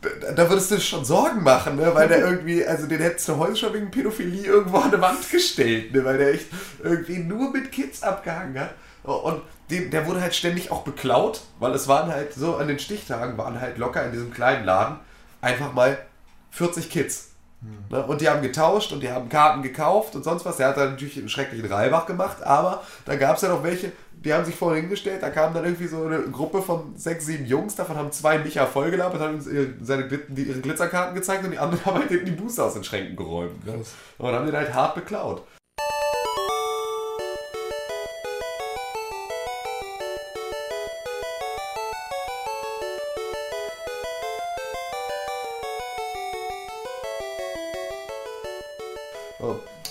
da, 0.00 0.48
würdest 0.48 0.70
du 0.70 0.76
dir 0.76 0.80
schon 0.80 1.04
Sorgen 1.04 1.42
machen, 1.42 1.76
ne? 1.76 1.94
weil 1.94 2.08
der 2.08 2.18
irgendwie, 2.18 2.64
also 2.64 2.86
den 2.86 3.00
hättest 3.00 3.28
du 3.28 3.36
heute 3.36 3.56
schon 3.56 3.72
wegen 3.74 3.90
Pädophilie 3.90 4.46
irgendwo 4.46 4.78
an 4.78 4.92
eine 4.92 5.00
Wand 5.00 5.30
gestellt, 5.30 5.92
ne? 5.92 6.04
weil 6.04 6.18
der 6.18 6.34
echt 6.34 6.46
irgendwie 6.82 7.18
nur 7.18 7.50
mit 7.50 7.72
Kids 7.72 8.02
abgehangen 8.02 8.58
hat. 8.58 8.74
Und 9.02 9.42
den, 9.70 9.90
der 9.90 10.06
wurde 10.06 10.20
halt 10.20 10.34
ständig 10.34 10.70
auch 10.70 10.82
beklaut, 10.82 11.40
weil 11.58 11.72
es 11.72 11.88
waren 11.88 12.10
halt 12.10 12.34
so, 12.34 12.56
an 12.56 12.68
den 12.68 12.78
Stichtagen 12.78 13.36
waren 13.38 13.60
halt 13.60 13.78
locker 13.78 14.04
in 14.04 14.12
diesem 14.12 14.32
kleinen 14.32 14.64
Laden 14.64 14.98
einfach 15.40 15.72
mal 15.72 15.98
40 16.50 16.90
Kids. 16.90 17.28
Ne? 17.90 18.04
Und 18.04 18.20
die 18.20 18.28
haben 18.28 18.40
getauscht 18.40 18.92
und 18.92 19.00
die 19.00 19.10
haben 19.10 19.28
Karten 19.28 19.62
gekauft 19.62 20.14
und 20.14 20.22
sonst 20.22 20.44
was. 20.44 20.58
Der 20.58 20.68
hat 20.68 20.76
dann 20.76 20.90
natürlich 20.90 21.18
einen 21.18 21.28
schrecklichen 21.28 21.70
Reibach 21.70 22.06
gemacht, 22.06 22.42
aber 22.42 22.82
da 23.04 23.16
gab 23.16 23.36
es 23.36 23.42
ja 23.42 23.48
noch 23.48 23.64
welche, 23.64 23.92
die 24.24 24.32
haben 24.32 24.44
sich 24.44 24.54
vorhin 24.54 24.82
hingestellt, 24.82 25.22
da 25.22 25.30
kam 25.30 25.54
dann 25.54 25.64
irgendwie 25.64 25.86
so 25.86 26.04
eine 26.04 26.20
Gruppe 26.22 26.60
von 26.60 26.96
sechs, 26.96 27.26
sieben 27.26 27.46
Jungs, 27.46 27.76
davon 27.76 27.96
haben 27.96 28.10
zwei 28.10 28.38
Micha 28.38 28.66
vollgelabert, 28.66 29.20
haben 29.20 29.34
uns 29.36 29.46
ihre, 29.46 29.74
seine, 29.80 30.08
die, 30.08 30.42
ihre 30.42 30.60
Glitzerkarten 30.60 31.14
gezeigt 31.14 31.44
und 31.44 31.52
die 31.52 31.58
anderen 31.58 31.84
haben 31.84 31.98
halt 31.98 32.08
hinten 32.08 32.26
die 32.26 32.32
Booster 32.32 32.64
aus 32.64 32.74
den 32.74 32.84
Schränken 32.84 33.16
geräumt. 33.16 33.64
Ne? 33.64 33.74
Und 34.18 34.32
haben 34.32 34.46
den 34.46 34.56
halt 34.56 34.74
hart 34.74 34.94
beklaut. 34.96 35.42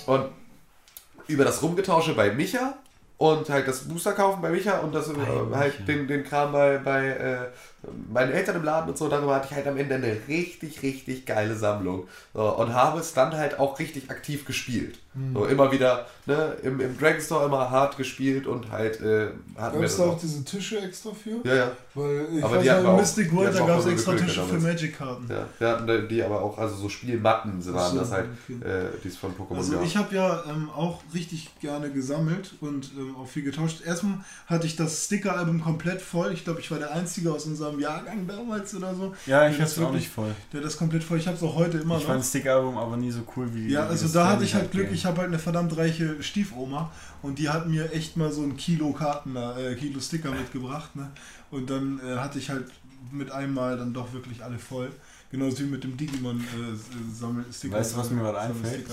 Und 0.05 0.29
über 1.27 1.43
das 1.43 1.61
Rumgetausche 1.61 2.13
bei 2.13 2.31
Micha 2.31 2.77
und 3.17 3.49
halt 3.49 3.67
das 3.67 3.81
Booster 3.81 4.13
kaufen 4.13 4.41
bei 4.41 4.49
Micha 4.49 4.79
und 4.79 4.93
das 4.93 5.09
äh, 5.09 5.15
halt 5.53 5.87
den, 5.87 6.07
den 6.07 6.23
Kram 6.23 6.51
bei, 6.51 6.77
bei 6.77 7.07
äh, 7.07 7.37
meinen 8.11 8.31
Eltern 8.31 8.55
im 8.57 8.63
Laden 8.63 8.89
und 8.89 8.97
so, 8.97 9.07
darüber 9.07 9.35
hatte 9.35 9.47
ich 9.49 9.55
halt 9.55 9.67
am 9.67 9.77
Ende 9.77 9.95
eine 9.95 10.17
richtig, 10.27 10.81
richtig 10.83 11.25
geile 11.25 11.55
Sammlung. 11.55 12.07
So, 12.33 12.41
und 12.57 12.73
habe 12.73 12.99
es 12.99 13.13
dann 13.13 13.33
halt 13.33 13.59
auch 13.59 13.79
richtig 13.79 14.09
aktiv 14.09 14.45
gespielt. 14.45 14.99
So 15.33 15.45
immer 15.45 15.71
wieder 15.71 16.05
ne, 16.27 16.55
im, 16.61 16.79
im 16.79 16.95
Dragon 16.95 17.19
Store 17.19 17.45
immer 17.47 17.71
hart 17.71 17.97
gespielt 17.97 18.45
und 18.45 18.69
halt 18.71 19.01
äh, 19.01 19.29
hatten 19.57 19.77
Gab 19.77 19.83
es 19.83 19.97
da 19.97 20.03
auch 20.03 20.19
diese 20.19 20.43
Tische 20.45 20.79
extra 20.79 21.09
für? 21.11 21.41
Ja, 21.43 21.55
ja. 21.55 21.71
Weil 21.95 22.27
ich 22.37 22.43
Aber 22.43 22.57
weiß 22.63 22.85
auch- 22.85 22.97
Mystic 22.97 23.35
World, 23.35 23.55
da 23.57 23.65
gab 23.65 23.79
es 23.79 23.87
extra 23.87 24.13
Tische 24.13 24.43
für. 24.43 24.59
Magic-Karten. 24.59 25.27
Ja, 25.27 25.47
wir 25.57 25.67
hatten 25.69 26.07
die 26.07 26.21
aber 26.21 26.39
auch, 26.43 26.59
also 26.59 26.75
so 26.75 26.87
Spielmatten 26.87 27.53
waren 27.73 27.93
so, 27.93 27.99
das 27.99 28.11
halt, 28.11 28.27
okay. 28.47 28.63
äh, 28.69 28.89
die 29.03 29.07
es 29.07 29.17
von 29.17 29.31
Pokémon 29.33 29.57
Also 29.57 29.71
gab. 29.73 29.83
ich 29.85 29.97
habe 29.97 30.13
ja 30.15 30.43
ähm, 30.47 30.69
auch 30.69 31.01
richtig 31.15 31.49
gerne 31.61 31.89
gesammelt 31.89 32.53
und 32.61 32.91
ähm, 32.95 33.15
auch 33.15 33.27
viel 33.27 33.41
getauscht. 33.43 33.81
Erstmal 33.83 34.19
hatte 34.45 34.67
ich 34.67 34.75
das 34.75 35.05
Sticker-Album 35.05 35.63
komplett 35.63 35.99
voll. 35.99 36.31
Ich 36.31 36.43
glaube, 36.43 36.59
ich 36.59 36.69
war 36.69 36.77
der 36.77 36.91
Einzige 36.91 37.31
aus 37.33 37.45
unserem 37.67 37.79
Jahrgang 37.79 38.27
damals 38.27 38.73
oder 38.75 38.93
so. 38.95 39.13
Ja, 39.25 39.49
ich 39.49 39.59
hab's 39.59 39.77
auch 39.79 39.91
nicht 39.91 40.09
voll. 40.09 40.33
Der 40.53 40.61
das 40.61 40.77
komplett 40.77 41.03
voll. 41.03 41.17
Ich 41.17 41.27
habe 41.27 41.37
es 41.37 41.43
auch 41.43 41.55
heute 41.55 41.77
immer 41.77 41.95
Ich 41.97 42.01
noch. 42.03 42.09
fand 42.09 42.19
das 42.21 42.29
Stick-Album 42.29 42.77
aber 42.77 42.97
nie 42.97 43.11
so 43.11 43.21
cool 43.35 43.53
wie 43.53 43.69
Ja, 43.71 43.85
also 43.87 44.07
da 44.07 44.29
hatte 44.29 44.43
ich 44.43 44.55
halt 44.55 44.71
Glück, 44.71 44.85
Game. 44.85 44.93
ich 44.95 45.05
habe 45.05 45.17
halt 45.19 45.27
eine 45.27 45.39
verdammt 45.39 45.75
reiche 45.77 46.21
Stiefoma 46.23 46.91
und 47.21 47.39
die 47.39 47.49
hat 47.49 47.67
mir 47.67 47.91
echt 47.91 48.17
mal 48.17 48.31
so 48.31 48.41
ein 48.43 48.57
Kilo 48.57 48.91
Karten, 48.93 49.35
äh, 49.35 49.75
Kilo 49.75 49.99
Sticker 49.99 50.31
mitgebracht, 50.31 50.95
ne? 50.95 51.11
Und 51.51 51.69
dann 51.69 51.99
äh, 52.05 52.17
hatte 52.17 52.39
ich 52.39 52.49
halt 52.49 52.65
mit 53.11 53.31
einmal 53.31 53.77
dann 53.77 53.93
doch 53.93 54.11
wirklich 54.13 54.43
alle 54.43 54.59
voll. 54.59 54.91
Genauso 55.31 55.59
wie 55.59 55.63
mit 55.63 55.83
dem 55.83 55.97
Digimon 55.97 56.39
äh, 56.39 57.13
Sammelsticker. 57.13 57.75
Weißt 57.77 57.93
du, 57.93 57.97
was 57.97 58.09
mir 58.11 58.21
gerade 58.21 58.39
einfällt? 58.39 58.85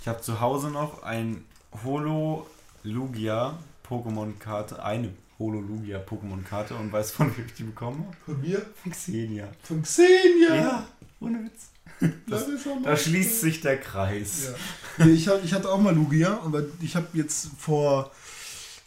Ich 0.00 0.08
habe 0.08 0.20
zu 0.20 0.40
Hause 0.40 0.70
noch 0.70 1.02
ein 1.02 1.44
Holo 1.84 2.46
Lugia 2.84 3.58
Pokémon-Karte, 3.88 4.82
eine 4.82 5.10
Holo 5.38 5.60
Lugia 5.60 5.98
Pokémon-Karte 5.98 6.74
und 6.74 6.92
weißt 6.92 7.12
von 7.12 7.36
wem 7.36 7.46
ich 7.46 7.54
die 7.54 7.64
bekommen 7.64 8.04
habe? 8.06 8.16
Von 8.24 8.40
mir? 8.40 8.64
Von 8.82 8.92
Xenia. 8.92 9.48
Von 9.62 9.82
Xenia! 9.82 10.54
Ja, 10.54 10.86
ohne 11.20 11.44
Witz. 11.44 11.70
das 12.26 12.46
mal 12.48 12.82
Da 12.82 12.96
schließt 12.96 13.40
sich 13.40 13.60
der 13.60 13.78
Kreis. 13.78 14.50
Ja. 14.98 15.04
Nee, 15.04 15.12
ich, 15.12 15.26
ich 15.26 15.52
hatte 15.52 15.70
auch 15.70 15.80
mal 15.80 15.94
Lugia, 15.94 16.40
aber 16.44 16.62
ich 16.80 16.96
habe 16.96 17.06
jetzt 17.12 17.50
vor 17.58 18.10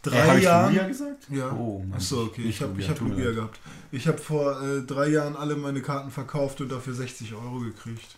drei 0.02 0.38
ich 0.38 0.44
Jahren. 0.44 0.74
Lugia 0.74 0.88
gesagt? 0.88 1.28
Ja. 1.30 1.52
Oh, 1.52 1.80
Mann. 1.80 1.94
Achso, 1.94 2.24
okay. 2.24 2.44
Ich 2.44 2.62
habe 2.62 2.74
Lugia, 2.74 2.90
hab 2.90 3.00
Lugia 3.00 3.32
gehabt. 3.32 3.60
Ich 3.92 4.08
habe 4.08 4.18
vor 4.18 4.62
äh, 4.62 4.82
drei 4.82 5.10
Jahren 5.10 5.36
alle 5.36 5.56
meine 5.56 5.82
Karten 5.82 6.12
verkauft 6.12 6.62
und 6.62 6.70
dafür 6.72 6.94
60 6.94 7.34
Euro 7.34 7.60
gekriegt. 7.60 8.16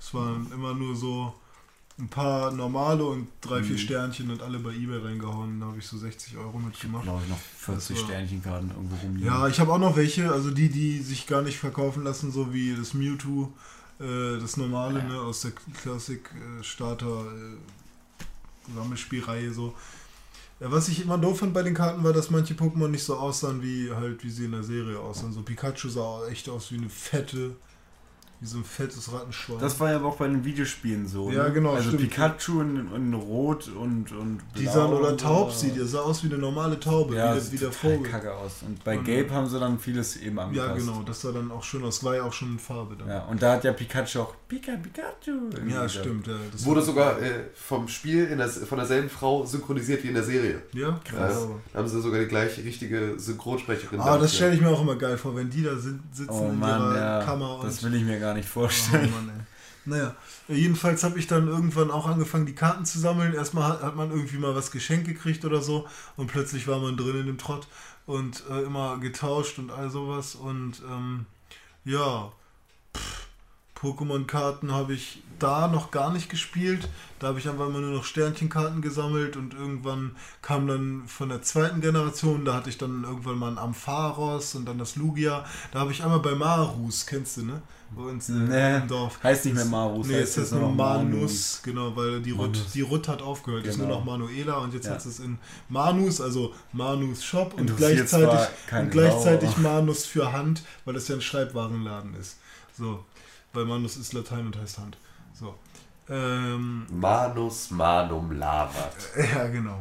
Es 0.00 0.12
waren 0.14 0.50
immer 0.52 0.74
nur 0.74 0.94
so 0.94 1.34
ein 1.98 2.08
paar 2.08 2.50
normale 2.52 3.04
und 3.04 3.28
drei, 3.40 3.60
Mhm. 3.60 3.64
vier 3.64 3.78
Sternchen 3.78 4.30
und 4.30 4.42
alle 4.42 4.58
bei 4.58 4.74
Ebay 4.74 4.98
reingehauen. 4.98 5.58
Da 5.60 5.66
habe 5.66 5.78
ich 5.78 5.86
so 5.86 5.96
60 5.96 6.36
Euro 6.36 6.58
mitgemacht. 6.58 7.04
glaube 7.04 7.22
ich 7.24 7.30
noch 7.30 7.38
40 7.38 7.96
Das 7.96 8.02
war- 8.04 8.10
Sternchenkarten 8.10 8.70
irgendwo 8.70 8.96
rumliegen. 8.96 9.26
Ja, 9.28 9.48
ich 9.48 9.58
habe 9.60 9.72
auch 9.72 9.78
noch 9.78 9.96
welche, 9.96 10.30
also 10.30 10.50
die, 10.50 10.68
die 10.68 10.98
sich 11.00 11.26
gar 11.26 11.40
nicht 11.42 11.58
verkaufen 11.58 12.04
lassen, 12.04 12.30
so 12.30 12.52
wie 12.52 12.74
das 12.76 12.92
Mewtwo, 12.92 13.50
äh, 13.98 14.38
das 14.38 14.58
normale, 14.58 15.02
ne, 15.04 15.18
aus 15.18 15.40
der 15.40 15.52
Classic 15.82 16.20
äh, 16.34 16.62
Starter 16.62 17.24
äh, 17.32 18.74
Sammelspielreihe 18.74 19.52
so. 19.52 19.74
Ja, 20.60 20.70
was 20.72 20.88
ich 20.88 21.02
immer 21.02 21.18
doof 21.18 21.40
fand 21.40 21.52
bei 21.54 21.62
den 21.62 21.74
Karten 21.74 22.02
war, 22.02 22.12
dass 22.12 22.30
manche 22.30 22.54
Pokémon 22.54 22.88
nicht 22.88 23.04
so 23.04 23.16
aussahen, 23.16 23.62
wie 23.62 23.90
halt 23.90 24.24
wie 24.24 24.30
sie 24.30 24.46
in 24.46 24.52
der 24.52 24.62
Serie 24.62 24.98
aussahen. 24.98 25.32
So 25.32 25.42
Pikachu 25.42 25.88
sah 25.88 26.26
echt 26.28 26.48
aus 26.48 26.72
wie 26.72 26.78
eine 26.78 26.88
fette, 26.88 27.56
wie 28.40 28.46
so 28.46 28.58
ein 28.58 28.64
fettes 28.64 29.10
Rattenschwein. 29.12 29.58
Das 29.60 29.80
war 29.80 29.90
ja 29.90 29.96
aber 29.96 30.08
auch 30.08 30.16
bei 30.16 30.26
den 30.28 30.44
Videospielen 30.44 31.08
so. 31.08 31.30
Ja, 31.30 31.44
ne? 31.44 31.52
genau, 31.52 31.72
Also 31.74 31.88
stimmt. 31.90 32.02
Pikachu 32.02 32.60
in, 32.60 32.88
in 32.94 33.14
Rot 33.14 33.68
und, 33.68 34.12
und 34.12 34.40
die 34.56 34.64
Blau 34.64 34.72
sahen 34.72 34.92
oder 34.92 35.16
taub 35.16 35.52
sieht, 35.52 35.76
der 35.76 35.86
sah 35.86 36.00
aus 36.00 36.22
wie 36.22 36.28
eine 36.28 36.38
normale 36.38 36.78
Taube, 36.78 37.14
Ja, 37.16 37.30
wie, 37.32 37.36
das 37.36 37.44
der, 37.44 37.52
wie 37.52 37.58
der 37.64 37.72
Vogel. 37.72 38.10
kacke 38.10 38.34
aus. 38.34 38.62
Und 38.66 38.84
bei 38.84 38.98
Und- 38.98 39.04
Gelb 39.04 39.30
haben 39.30 39.46
sie 39.48 39.58
dann 39.58 39.78
vieles 39.78 40.16
eben 40.16 40.38
angepasst. 40.38 40.68
Ja, 40.68 40.74
genau, 40.76 41.02
das 41.02 41.20
sah 41.22 41.32
dann 41.32 41.50
auch 41.50 41.62
schön 41.64 41.82
aus. 41.84 42.04
War 42.04 42.16
ja 42.16 42.24
auch 42.24 42.32
schon 42.32 42.52
in 42.52 42.58
Farbe 42.58 42.96
dann. 42.96 43.08
Ja, 43.08 43.24
und 43.24 43.40
da 43.42 43.52
hat 43.52 43.64
ja 43.64 43.72
Pikachu 43.72 44.20
auch 44.20 44.34
Pika 44.48 44.72
Pikachu. 44.76 45.50
Ja, 45.68 45.88
stimmt. 45.88 46.26
Ja, 46.26 46.34
das 46.52 46.64
Wurde 46.64 46.82
sogar 46.82 47.20
äh, 47.22 47.44
vom 47.54 47.88
Spiel 47.88 48.26
in 48.26 48.38
der, 48.38 48.48
von 48.48 48.76
derselben 48.78 49.08
Frau 49.08 49.44
synchronisiert 49.46 50.04
wie 50.04 50.08
in 50.08 50.14
der 50.14 50.22
Serie. 50.24 50.62
Ja, 50.72 51.00
Krass. 51.04 51.18
krass. 51.34 51.46
Da 51.72 51.78
haben 51.78 51.88
sie 51.88 52.00
sogar 52.00 52.20
die 52.20 52.26
gleiche 52.26 52.62
richtige 52.62 53.14
Synchronsprecherin. 53.18 54.00
Ah, 54.00 54.18
das 54.18 54.34
stelle 54.34 54.54
ich 54.54 54.60
mir 54.60 54.68
auch 54.68 54.82
immer 54.82 54.96
geil 54.96 55.16
vor, 55.16 55.34
wenn 55.36 55.48
die 55.50 55.62
da 55.62 55.76
sind, 55.76 56.02
sitzen 56.12 56.30
Oh 56.30 56.48
in 56.50 56.58
Mann, 56.58 56.80
ihrer 56.92 56.96
ja. 57.20 57.24
Kammer 57.24 57.58
und. 57.60 57.64
Das 57.66 57.82
will 57.82 57.94
ich 57.94 58.04
mir 58.04 58.18
gar 58.20 58.25
nicht 58.34 58.48
oh, 58.50 58.60
vorstellen. 58.60 59.10
Mann, 59.10 59.28
ey. 59.28 59.44
Naja, 59.86 60.16
jedenfalls 60.48 61.04
habe 61.04 61.18
ich 61.18 61.28
dann 61.28 61.46
irgendwann 61.46 61.92
auch 61.92 62.06
angefangen, 62.06 62.44
die 62.44 62.54
Karten 62.54 62.84
zu 62.84 62.98
sammeln. 62.98 63.34
Erstmal 63.34 63.68
hat, 63.68 63.82
hat 63.82 63.96
man 63.96 64.10
irgendwie 64.10 64.38
mal 64.38 64.54
was 64.54 64.72
geschenkt 64.72 65.06
gekriegt 65.06 65.44
oder 65.44 65.62
so 65.62 65.86
und 66.16 66.26
plötzlich 66.26 66.66
war 66.66 66.80
man 66.80 66.96
drin 66.96 67.20
in 67.20 67.26
dem 67.26 67.38
Trott 67.38 67.68
und 68.04 68.42
äh, 68.50 68.62
immer 68.62 68.98
getauscht 68.98 69.58
und 69.58 69.70
all 69.70 69.90
sowas 69.90 70.34
und 70.34 70.82
ähm, 70.90 71.26
ja, 71.84 72.32
Pokémon-Karten 73.76 74.72
habe 74.72 74.94
ich 74.94 75.22
da 75.38 75.68
noch 75.68 75.90
gar 75.90 76.12
nicht 76.12 76.28
gespielt. 76.30 76.88
Da 77.18 77.28
habe 77.28 77.38
ich 77.38 77.48
einfach 77.48 77.66
immer 77.68 77.80
nur 77.80 77.92
noch 77.92 78.04
Sternchenkarten 78.04 78.80
gesammelt 78.80 79.36
und 79.36 79.54
irgendwann 79.54 80.16
kam 80.42 80.66
dann 80.66 81.04
von 81.06 81.28
der 81.28 81.42
zweiten 81.42 81.80
Generation, 81.80 82.44
da 82.44 82.54
hatte 82.54 82.70
ich 82.70 82.78
dann 82.78 83.04
irgendwann 83.04 83.38
mal 83.38 83.52
ein 83.52 83.58
Ampharos 83.58 84.54
und 84.54 84.64
dann 84.64 84.78
das 84.78 84.96
Lugia. 84.96 85.44
Da 85.72 85.80
habe 85.80 85.92
ich 85.92 86.02
einmal 86.02 86.20
bei 86.20 86.34
Marus, 86.34 87.06
kennst 87.06 87.36
du, 87.36 87.44
ne? 87.44 87.62
Bei 87.94 88.02
uns 88.02 88.28
äh, 88.28 88.32
Nee, 88.32 88.76
im 88.78 88.88
Dorf. 88.88 89.22
heißt 89.22 89.44
nicht 89.44 89.54
mehr 89.54 89.64
Marus, 89.64 90.06
Nee, 90.06 90.14
heißt 90.14 90.20
jetzt 90.22 90.36
jetzt 90.36 90.44
ist 90.46 90.52
nur 90.58 90.68
Manus, 90.70 91.12
Manus. 91.12 91.60
genau, 91.62 91.96
weil 91.96 92.20
die 92.20 92.32
Rut, 92.32 92.52
Manus. 92.52 92.72
die 92.72 92.80
Rut 92.82 93.08
hat 93.08 93.22
aufgehört. 93.22 93.64
Ist 93.66 93.78
nur 93.78 93.86
Genau. 93.86 93.98
noch 94.00 94.04
Manuela 94.04 94.58
und 94.58 94.74
jetzt 94.74 94.86
Ja. 94.86 94.92
hat 94.92 95.06
es 95.06 95.18
in 95.20 95.38
Manus, 95.68 96.20
also 96.20 96.52
Manus 96.72 97.24
Shop 97.24 97.54
und 97.54 97.76
gleichzeitig, 97.76 98.40
und 98.72 98.90
gleichzeitig 98.90 99.56
Manus 99.58 100.04
für 100.04 100.32
Hand, 100.32 100.62
weil 100.84 100.94
das 100.94 101.06
ja 101.08 101.14
ein 101.14 101.20
Schreibwarenladen 101.20 102.14
ist. 102.14 102.38
So, 102.76 103.04
weil 103.52 103.64
Manus 103.64 103.96
ist 103.96 104.12
Latein 104.12 104.46
und 104.46 104.56
heißt 104.58 104.78
Hand. 104.78 104.96
So. 105.32 105.54
Ähm, 106.08 106.86
Manus 106.90 107.70
manum 107.70 108.32
lavat. 108.32 108.94
ja, 109.34 109.46
genau. 109.48 109.78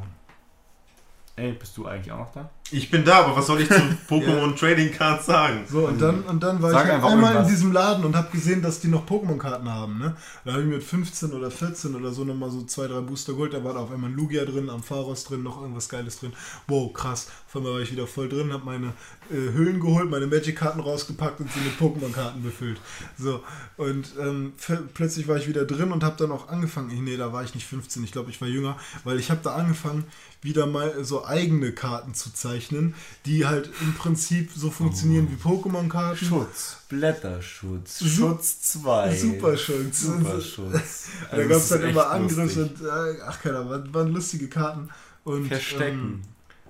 Ey, 1.35 1.51
bist 1.53 1.75
du 1.77 1.85
eigentlich 1.85 2.11
auch 2.11 2.19
noch 2.19 2.31
da? 2.31 2.49
Ich 2.71 2.89
bin 2.89 3.05
da, 3.05 3.19
aber 3.19 3.37
was 3.37 3.45
soll 3.45 3.61
ich 3.61 3.67
zu 3.67 3.75
Pokémon 4.09 4.55
Trading 4.55 4.91
Cards 4.91 5.27
sagen? 5.27 5.65
So, 5.69 5.87
und 5.87 6.01
dann, 6.01 6.23
und 6.23 6.41
dann 6.41 6.59
war 6.63 6.71
Sag 6.71 6.79
ich 6.79 6.85
halt 6.85 6.95
einfach 6.95 7.11
einmal 7.11 7.33
irgendwas. 7.33 7.49
in 7.51 7.55
diesem 7.55 7.71
Laden 7.71 8.05
und 8.05 8.15
habe 8.15 8.31
gesehen, 8.31 8.63
dass 8.63 8.79
die 8.79 8.87
noch 8.87 9.05
Pokémon-Karten 9.05 9.71
haben. 9.71 9.99
Ne? 9.99 10.15
Da 10.45 10.53
habe 10.53 10.63
ich 10.63 10.67
mit 10.67 10.83
15 10.83 11.31
oder 11.33 11.51
14 11.51 11.93
oder 11.93 12.11
so 12.11 12.23
nochmal 12.23 12.49
so 12.49 12.63
zwei, 12.63 12.87
drei 12.87 13.01
Booster 13.01 13.33
geholt. 13.33 13.53
Da 13.53 13.63
war 13.63 13.75
da 13.75 13.81
auf 13.81 13.91
einmal 13.91 14.09
ein 14.09 14.15
Lugia 14.15 14.45
drin, 14.45 14.71
Ampharos 14.71 15.25
drin, 15.25 15.43
noch 15.43 15.61
irgendwas 15.61 15.89
Geiles 15.89 16.19
drin. 16.19 16.33
Wow, 16.67 16.91
krass. 16.91 17.27
Auf 17.47 17.57
einmal 17.57 17.73
war 17.73 17.81
ich 17.81 17.91
wieder 17.91 18.07
voll 18.07 18.29
drin, 18.29 18.51
habe 18.51 18.65
meine 18.65 18.93
äh, 19.31 19.53
Hüllen 19.53 19.79
geholt, 19.79 20.09
meine 20.09 20.27
Magic-Karten 20.27 20.79
rausgepackt 20.79 21.39
und 21.39 21.51
sie 21.51 21.59
mit 21.59 21.79
Pokémon-Karten 21.79 22.41
befüllt. 22.41 22.79
So, 23.17 23.41
und 23.77 24.07
ähm, 24.19 24.53
plötzlich 24.93 25.27
war 25.27 25.37
ich 25.37 25.47
wieder 25.47 25.65
drin 25.65 25.91
und 25.91 26.03
habe 26.03 26.17
dann 26.17 26.31
auch 26.31 26.49
angefangen, 26.49 26.89
ich, 26.91 26.99
nee, 26.99 27.15
da 27.15 27.31
war 27.31 27.43
ich 27.43 27.55
nicht 27.55 27.65
15, 27.65 28.03
ich 28.03 28.11
glaube, 28.11 28.29
ich 28.29 28.41
war 28.41 28.47
jünger, 28.47 28.75
weil 29.03 29.19
ich 29.19 29.31
habe 29.31 29.39
da 29.43 29.55
angefangen, 29.55 30.05
wieder 30.41 30.67
mal 30.67 31.03
so 31.03 31.25
eigene 31.25 31.71
Karten 31.71 32.13
zu 32.13 32.31
zeichnen, 32.55 32.95
die 33.25 33.45
halt 33.45 33.69
im 33.81 33.93
Prinzip 33.93 34.51
so 34.55 34.71
funktionieren 34.71 35.27
wie 35.29 35.35
Pokémon-Karten. 35.35 36.25
Schutz, 36.25 36.77
Blätterschutz, 36.89 37.99
Su- 37.99 38.07
Schutz 38.07 38.61
2. 38.61 39.15
Superschutz. 39.15 40.01
Superschutz. 40.01 41.07
Da 41.31 41.43
gab 41.45 41.57
es 41.57 41.71
halt 41.71 41.83
immer 41.83 42.09
Angriff 42.11 42.55
und 42.57 42.81
äh, 42.81 43.21
ach 43.25 43.41
keine 43.41 43.57
Ahnung, 43.57 43.69
waren, 43.71 43.93
waren 43.93 44.13
lustige 44.13 44.47
Karten. 44.47 44.89
Und, 45.23 45.47
Verstecken. 45.47 46.21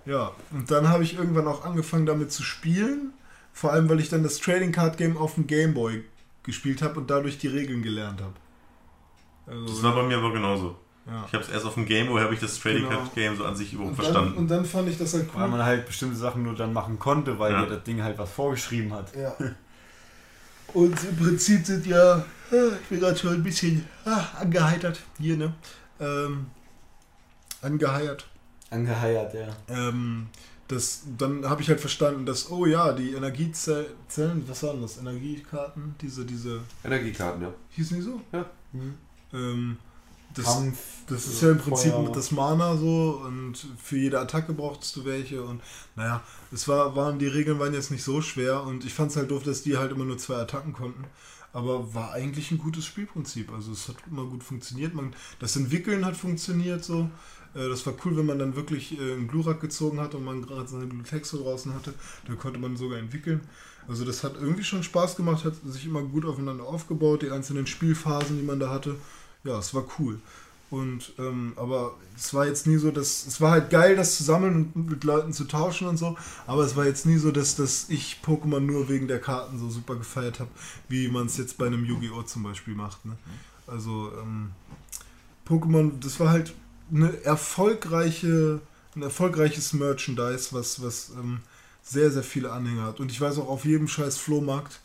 Ähm, 0.06 0.12
ja, 0.12 0.32
und 0.52 0.70
dann 0.72 0.88
habe 0.90 1.04
ich 1.04 1.16
irgendwann 1.18 1.48
auch 1.48 1.66
angefangen 1.66 2.06
damit 2.06 2.32
zu 2.32 2.44
spielen. 2.44 3.12
Vor 3.54 3.72
allem, 3.74 3.90
weil 3.90 4.00
ich 4.00 4.10
dann 4.10 4.24
das 4.24 4.38
Trading 4.38 4.72
Card 4.72 4.98
Game 4.98 5.18
auf 5.18 5.36
dem 5.36 5.48
Game 5.48 5.74
Boy 5.74 6.04
gespielt 6.44 6.82
habe 6.82 7.00
und 7.00 7.10
dadurch 7.10 7.38
die 7.38 7.48
Regeln 7.48 7.82
gelernt 7.82 8.22
habe. 8.22 8.34
Also, 9.48 9.66
Das 9.68 9.84
war 9.84 9.96
bei 9.96 10.04
mir 10.04 10.18
aber 10.18 10.32
genauso. 10.34 10.76
Ja. 11.08 11.24
Ich 11.28 11.34
habe 11.34 11.44
es 11.44 11.50
erst 11.50 11.66
auf 11.66 11.76
dem 11.76 11.86
Game 11.86 12.08
Boy, 12.08 12.22
habe 12.22 12.34
ich 12.34 12.40
das 12.40 12.60
Trading 12.60 12.84
Genau. 12.84 12.98
Card 13.02 13.16
Game 13.16 13.38
so 13.38 13.46
an 13.46 13.56
sich 13.56 13.74
überhaupt 13.74 13.92
und, 13.92 13.98
dann, 14.00 14.06
verstanden. 14.14 14.38
und 14.38 14.48
dann 14.48 14.66
fand 14.66 14.90
ich 14.90 14.98
das 14.98 15.14
halt 15.14 15.34
Weil 15.36 15.44
cool. 15.44 15.50
man 15.50 15.64
halt 15.64 15.86
bestimmte 15.86 16.16
Sachen 16.16 16.44
nur 16.44 16.56
dann 16.56 16.74
machen 16.74 16.98
konnte, 17.00 17.38
weil 17.40 17.52
Ja. 17.52 17.64
dir 17.66 17.76
das 17.76 17.84
Ding 17.84 18.02
halt 18.02 18.18
was 18.18 18.32
vorgeschrieben 18.32 18.94
hat. 18.94 19.16
Ja. 19.16 19.36
Und 20.74 20.98
im 21.04 21.16
Prinzip 21.16 21.66
sind 21.66 21.86
ja, 21.86 22.18
äh, 22.52 22.68
ich 22.82 22.88
bin 22.90 23.00
gerade 23.00 23.18
schon 23.18 23.34
ein 23.34 23.44
bisschen 23.44 23.86
ah, 24.04 24.26
angeheitert 24.40 25.00
hier, 25.20 25.38
ne? 25.38 25.54
Ähm, 26.00 26.48
angeheiert. 27.62 28.28
Angeheiert, 28.70 29.34
ja. 29.34 29.48
Ähm, 29.70 30.28
das, 30.68 31.04
dann 31.18 31.48
habe 31.48 31.62
ich 31.62 31.70
halt 31.70 31.80
verstanden, 31.80 32.26
dass, 32.26 32.50
oh 32.52 32.66
ja, 32.66 32.92
die 32.94 33.14
Energiezellen, 33.14 34.44
was 34.48 34.64
waren 34.64 34.82
das? 34.82 34.98
Energiekarten? 34.98 35.96
Diese, 36.02 36.26
diese, 36.26 36.62
Energiekarten, 36.84 37.44
ja. 37.44 37.54
hießen 37.70 37.98
die 37.98 38.04
so? 38.04 38.20
Ja. 38.34 38.46
Ähm, 39.34 39.78
das, 40.34 40.46
Kampf, 40.46 40.78
das 41.08 41.28
ist 41.28 41.42
ja 41.42 41.52
im 41.52 41.58
Prinzip 41.60 41.94
Feuer. 41.94 42.12
das 42.12 42.32
Mana 42.32 42.78
so 42.78 43.22
und 43.26 43.56
für 43.82 43.98
jede 43.98 44.20
Attacke 44.20 44.54
brauchtest 44.54 44.96
du 44.96 45.06
welche 45.06 45.44
und 45.44 45.62
naja, 45.96 46.24
es 46.52 46.68
war, 46.68 46.96
waren, 46.96 47.20
die 47.20 47.28
Regeln 47.28 47.60
waren 47.60 47.74
jetzt 47.74 47.92
nicht 47.92 48.04
so 48.04 48.22
schwer 48.22 48.64
und 48.64 48.86
ich 48.86 48.94
fand 48.94 49.12
es 49.12 49.18
halt 49.18 49.32
doof, 49.32 49.44
dass 49.44 49.62
die 49.64 49.78
halt 49.78 49.92
immer 49.92 50.06
nur 50.06 50.18
zwei 50.18 50.36
Attacken 50.38 50.74
konnten. 50.74 51.06
Aber 51.54 51.94
war 51.94 52.12
eigentlich 52.12 52.52
ein 52.52 52.58
gutes 52.58 52.86
Spielprinzip. 52.86 53.50
Also 53.54 53.72
es 53.72 53.88
hat 53.88 53.96
immer 54.12 54.26
gut 54.26 54.44
funktioniert. 54.44 54.94
Man, 54.94 55.14
das 55.40 55.56
Entwickeln 55.56 56.04
hat 56.06 56.18
funktioniert 56.18 56.84
so. 56.84 57.10
Äh, 57.54 57.70
Das 57.70 57.86
war 57.86 57.94
cool, 58.04 58.18
wenn 58.18 58.26
man 58.26 58.40
dann 58.40 58.58
wirklich 58.58 59.00
äh, 59.00 59.14
einen 59.14 59.30
Glurak 59.30 59.62
gezogen 59.62 60.02
hat 60.02 60.16
und 60.16 60.26
man 60.26 60.42
gerade 60.42 60.68
seine 60.68 60.88
Glutexo 60.88 61.38
draußen 61.38 61.74
hatte. 61.74 61.94
Da 62.28 62.36
konnte 62.36 62.60
man 62.60 62.76
sogar 62.76 63.00
entwickeln. 63.00 63.40
Also 63.88 64.04
das 64.04 64.24
hat 64.24 64.36
irgendwie 64.36 64.64
schon 64.66 64.84
Spaß 64.84 65.16
gemacht, 65.16 65.46
hat 65.46 65.54
sich 65.64 65.86
immer 65.86 66.02
gut 66.02 66.26
aufeinander 66.26 66.66
aufgebaut, 66.66 67.22
die 67.22 67.32
einzelnen 67.32 67.68
Spielphasen, 67.68 68.38
die 68.38 68.44
man 68.44 68.60
da 68.60 68.70
hatte. 68.70 68.96
Ja, 69.46 69.58
es 69.60 69.74
war 69.74 69.86
cool. 70.00 70.20
Und 70.76 71.14
ähm, 71.20 71.54
aber 71.56 71.96
es 72.18 72.34
war 72.34 72.46
jetzt 72.48 72.68
nie 72.68 72.78
so, 72.78 72.92
dass 72.92 73.26
es 73.28 73.40
war 73.40 73.52
halt 73.52 73.70
geil, 73.70 73.96
das 73.96 74.18
zu 74.18 74.24
sammeln 74.24 74.72
und 74.76 74.90
mit 74.90 75.04
Leuten 75.04 75.32
zu 75.32 75.46
tauschen 75.46 75.88
und 75.88 75.98
so. 75.98 76.18
Aber 76.48 76.64
es 76.64 76.76
war 76.76 76.86
jetzt 76.86 77.06
nie 77.06 77.18
so, 77.18 77.32
dass, 77.32 77.56
dass 77.56 77.86
ich 77.90 78.20
Pokémon 78.26 78.60
nur 78.60 78.90
wegen 78.90 79.08
der 79.08 79.22
Karten 79.22 79.58
so 79.60 79.70
super 79.70 79.96
gefeiert 79.96 80.40
habe, 80.40 80.50
wie 80.90 81.08
man 81.08 81.28
es 81.28 81.38
jetzt 81.38 81.58
bei 81.58 81.68
einem 81.68 81.86
Yu-Gi-Oh! 81.86 82.24
zum 82.24 82.44
Beispiel 82.44 82.76
macht. 82.76 83.06
Ne? 83.06 83.16
Also 83.68 84.12
ähm, 84.22 84.52
Pokémon, 85.48 85.92
das 86.00 86.20
war 86.20 86.30
halt 86.30 86.54
eine 86.94 87.24
erfolgreiche, 87.24 88.62
ein 88.96 89.02
erfolgreiches 89.02 89.74
Merchandise, 89.74 90.50
was, 90.52 90.82
was 90.84 91.12
ähm, 91.18 91.40
sehr, 91.84 92.12
sehr 92.12 92.24
viele 92.24 92.52
Anhänger 92.52 92.84
hat. 92.84 93.00
Und 93.00 93.12
ich 93.12 93.22
weiß 93.22 93.38
auch 93.40 93.48
auf 93.50 93.66
jedem 93.66 93.88
scheiß 93.88 94.18
Flohmarkt, 94.18 94.80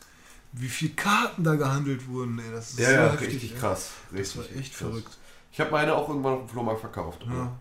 wie 0.53 0.69
viele 0.69 0.93
Karten 0.93 1.43
da 1.43 1.55
gehandelt 1.55 2.07
wurden. 2.07 2.39
Ey, 2.39 2.51
das 2.51 2.71
ist 2.71 2.79
Ja, 2.79 2.89
so 2.89 2.91
ja, 2.91 3.11
heftig, 3.11 3.27
richtig 3.27 3.55
ey. 3.55 3.59
krass. 3.59 3.89
Das 4.15 4.19
Richtig, 4.19 4.37
war 4.37 4.45
echt 4.59 4.77
krass. 4.77 4.77
verrückt. 4.77 5.17
Ich 5.51 5.59
habe 5.59 5.71
meine 5.71 5.95
auch 5.95 6.07
irgendwann 6.07 6.33
auf 6.33 6.39
dem 6.41 6.49
Flohmarkt 6.49 6.79
verkauft. 6.81 7.25
Ja. 7.27 7.51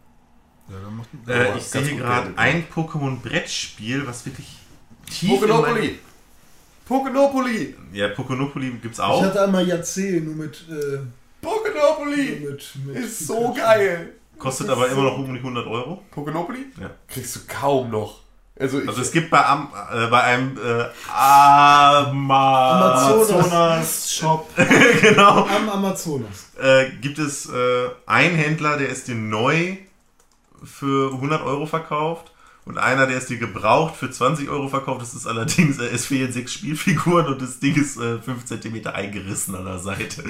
Ja, 0.68 0.76
da 0.84 0.90
macht, 0.90 1.08
Äh, 1.26 1.48
Ja, 1.48 1.56
ich 1.56 1.64
sehe 1.64 1.96
gerade 1.96 2.26
Geld. 2.26 2.38
ein 2.38 2.64
Pokémon-Brettspiel, 2.72 4.06
was 4.06 4.24
wirklich 4.26 4.46
tief 5.10 5.40
Pokénopoly! 5.42 5.94
Pokénopoly! 6.88 7.74
Ja, 7.92 8.06
Pokénopoly 8.08 8.78
gibt's 8.80 8.98
ich 8.98 9.04
auch. 9.04 9.22
hatte 9.22 9.42
einmal 9.44 9.66
Jahrzehnt 9.66 10.26
nur 10.26 10.34
mit, 10.36 10.64
äh, 10.68 10.98
Pokénopoly! 11.44 12.40
nur 12.40 12.50
mit, 12.52 12.70
mit 12.84 12.96
Ist 12.96 13.26
so 13.26 13.52
geil! 13.52 14.14
Kostet 14.38 14.68
aber 14.70 14.88
immer 14.88 15.02
noch 15.02 15.18
um 15.18 15.32
die 15.34 15.38
100 15.40 15.66
Euro. 15.66 16.02
Pokénopoly? 16.14 16.66
Ja. 16.80 16.90
Kriegst 17.08 17.36
du 17.36 17.40
kaum 17.46 17.90
noch. 17.90 18.20
Also, 18.60 18.80
ich, 18.80 18.88
Also 18.88 19.00
es 19.00 19.10
gibt 19.10 19.30
bei, 19.30 19.44
Am, 19.44 19.68
äh, 19.92 20.06
bei 20.08 20.22
einem 20.22 20.56
äh, 20.58 20.84
Ama 21.10 22.92
Amazonas. 22.92 24.12
Shop. 24.12 24.48
genau, 25.00 25.46
Am 25.46 25.68
Amazonas. 25.68 26.50
äh, 26.60 26.90
gibt 27.00 27.18
es 27.18 27.46
äh, 27.48 27.88
einen 28.06 28.36
Händler, 28.36 28.76
der 28.76 28.90
ist 28.90 29.08
dir 29.08 29.14
neu 29.14 29.76
für 30.62 31.12
100 31.14 31.42
Euro 31.42 31.64
verkauft 31.66 32.32
und 32.66 32.76
einer, 32.78 33.06
der 33.06 33.16
ist 33.16 33.30
dir 33.30 33.38
gebraucht 33.38 33.96
für 33.96 34.10
20 34.10 34.48
Euro 34.50 34.68
verkauft. 34.68 35.00
Das 35.00 35.14
ist 35.14 35.26
allerdings, 35.26 35.78
äh, 35.78 35.86
es 35.86 36.06
fehlen 36.06 36.32
sechs 36.32 36.52
Spielfiguren 36.52 37.26
und 37.26 37.40
das 37.40 37.60
Ding 37.60 37.74
ist 37.80 37.96
äh, 37.98 38.18
5 38.18 38.44
cm 38.44 38.86
eingerissen 38.88 39.54
an 39.54 39.64
der 39.64 39.78
Seite. 39.78 40.22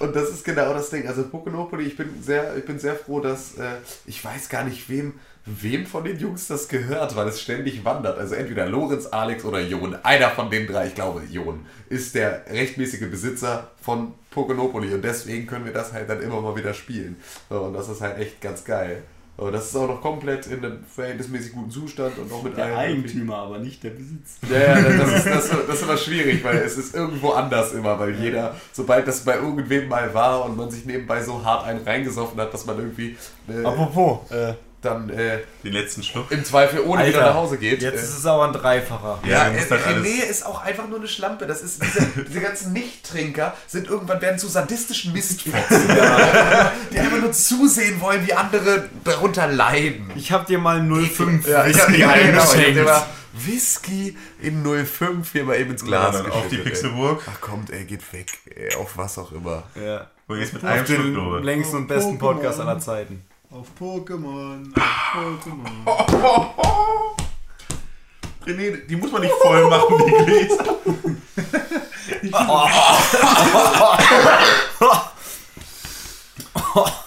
Und 0.00 0.14
das 0.14 0.30
ist 0.30 0.44
genau 0.44 0.72
das 0.74 0.90
Ding. 0.90 1.08
Also 1.08 1.22
Pokénopoly, 1.22 1.80
ich 1.80 1.96
bin 1.96 2.22
sehr, 2.22 2.56
ich 2.56 2.64
bin 2.64 2.78
sehr 2.78 2.94
froh, 2.96 3.20
dass 3.20 3.56
äh, 3.58 3.76
ich 4.06 4.24
weiß 4.24 4.48
gar 4.48 4.64
nicht, 4.64 4.88
wem, 4.88 5.14
wem 5.60 5.86
von 5.86 6.04
den 6.04 6.18
Jungs 6.18 6.46
das 6.46 6.68
gehört, 6.68 7.16
weil 7.16 7.28
es 7.28 7.40
ständig 7.40 7.84
wandert. 7.84 8.18
Also 8.18 8.34
entweder 8.34 8.66
Lorenz, 8.66 9.06
Alex 9.06 9.44
oder 9.44 9.60
Jon. 9.60 9.96
Einer 10.02 10.30
von 10.30 10.50
den 10.50 10.66
drei, 10.66 10.88
ich 10.88 10.94
glaube 10.94 11.22
Jon, 11.30 11.66
ist 11.88 12.14
der 12.14 12.44
rechtmäßige 12.50 13.10
Besitzer 13.10 13.70
von 13.80 14.12
Pokénopoly 14.34 14.94
und 14.94 15.02
deswegen 15.02 15.46
können 15.46 15.64
wir 15.64 15.72
das 15.72 15.92
halt 15.92 16.08
dann 16.08 16.22
immer 16.22 16.40
mal 16.40 16.56
wieder 16.56 16.74
spielen. 16.74 17.16
Und 17.48 17.74
das 17.74 17.88
ist 17.88 18.00
halt 18.00 18.18
echt 18.18 18.40
ganz 18.40 18.64
geil. 18.64 19.02
Und 19.38 19.52
das 19.52 19.66
ist 19.66 19.76
auch 19.76 19.86
noch 19.86 20.00
komplett 20.00 20.48
in 20.48 20.64
einem 20.64 20.84
verhältnismäßig 20.84 21.52
guten 21.52 21.70
Zustand 21.70 22.18
und 22.18 22.32
auch 22.32 22.42
mit 22.42 22.56
Der 22.56 22.64
allen 22.64 22.76
Eigentümer, 22.76 23.36
aber 23.36 23.58
nicht 23.58 23.84
der 23.84 23.90
Besitz. 23.90 24.38
ja, 24.50 24.58
ja, 24.58 24.98
das 24.98 25.12
ist, 25.12 25.26
das, 25.26 25.50
das 25.64 25.76
ist 25.76 25.82
immer 25.84 25.96
schwierig, 25.96 26.42
weil 26.42 26.56
es 26.56 26.76
ist 26.76 26.92
irgendwo 26.92 27.30
anders 27.30 27.72
immer, 27.72 27.96
weil 28.00 28.16
jeder, 28.16 28.56
sobald 28.72 29.06
das 29.06 29.20
bei 29.20 29.36
irgendwem 29.36 29.86
mal 29.86 30.12
war 30.12 30.44
und 30.44 30.56
man 30.56 30.68
sich 30.72 30.84
nebenbei 30.86 31.22
so 31.22 31.44
hart 31.44 31.64
einen 31.68 31.84
reingesoffen 31.84 32.40
hat, 32.40 32.52
dass 32.52 32.66
man 32.66 32.78
irgendwie 32.78 33.16
äh, 33.48 33.64
Apropos, 33.64 34.28
äh, 34.32 34.54
dann 34.80 35.10
äh, 35.10 35.40
Den 35.64 35.72
letzten 35.72 36.02
Schluck. 36.02 36.30
im 36.30 36.44
Zweifel 36.44 36.80
ohne 36.80 37.06
wieder 37.06 37.20
nach 37.20 37.34
Hause 37.34 37.58
geht. 37.58 37.82
Jetzt 37.82 37.94
äh, 37.96 38.02
ist 38.02 38.18
es 38.18 38.26
aber 38.26 38.46
ein 38.46 38.52
Dreifacher. 38.52 39.18
Ja, 39.24 39.48
ja, 39.48 39.52
äh, 39.52 39.60
halt 39.70 40.04
René 40.04 40.22
ist 40.28 40.46
auch 40.46 40.62
einfach 40.62 40.86
nur 40.88 40.98
eine 40.98 41.08
Schlampe. 41.08 41.46
Das 41.46 41.62
ist 41.62 41.82
diese, 41.82 42.06
diese 42.28 42.40
ganzen 42.40 42.72
Nicht-Trinker 42.72 43.54
sind 43.66 43.88
irgendwann 43.88 44.20
werden 44.20 44.38
zu 44.38 44.46
sadistischen 44.46 45.12
Mistfotzen, 45.12 45.88
die 46.92 46.98
einfach 46.98 47.18
nur 47.20 47.32
zusehen 47.32 48.00
wollen, 48.00 48.26
wie 48.26 48.34
andere 48.34 48.88
darunter 49.04 49.46
leiden. 49.48 50.10
Ich 50.14 50.30
hab 50.32 50.46
dir 50.46 50.58
mal 50.58 50.80
05 50.80 51.46
Ja, 51.48 51.66
ich 51.66 51.80
habe 51.80 51.92
Whisky 51.92 52.00
ja, 52.00 52.12
genau, 52.12 52.28
ich 52.28 52.34
hab 52.36 52.48
eingeschenkt. 52.54 52.76
dir 52.78 52.84
mal 52.84 53.06
Whisky 53.32 54.16
in 54.40 54.64
05 54.86 55.32
hier 55.32 55.44
mal 55.44 55.56
eben 55.58 55.70
ins 55.72 55.84
Glas 55.84 56.14
Ja, 56.24 56.30
auf 56.32 56.48
die. 56.48 56.58
Pixelburg. 56.58 57.22
Ach 57.30 57.40
kommt, 57.40 57.70
ey, 57.70 57.84
geht 57.84 58.12
weg. 58.12 58.26
Ey, 58.54 58.74
auf 58.76 58.96
was 58.96 59.18
auch 59.18 59.32
immer. 59.32 59.64
Ja. 59.74 60.06
Und 60.26 60.38
jetzt 60.40 60.52
mit 60.52 60.64
einem 60.64 60.82
Auf 60.82 60.86
Schluck 60.86 61.36
den 61.36 61.42
längsten 61.44 61.76
und 61.76 61.86
besten 61.88 62.18
Podcast 62.18 62.60
aller 62.60 62.78
Zeiten. 62.78 63.22
Auf 63.50 63.66
Pokémon. 63.78 64.72
Auf 64.76 65.14
Pokémon. 65.14 65.86
René, 68.46 68.76
die 68.86 68.96
muss 68.96 69.10
man 69.10 69.22
nicht 69.22 69.34
voll 69.42 69.68
machen, 69.68 69.96
die 70.06 70.24
Gläser. 70.24 70.64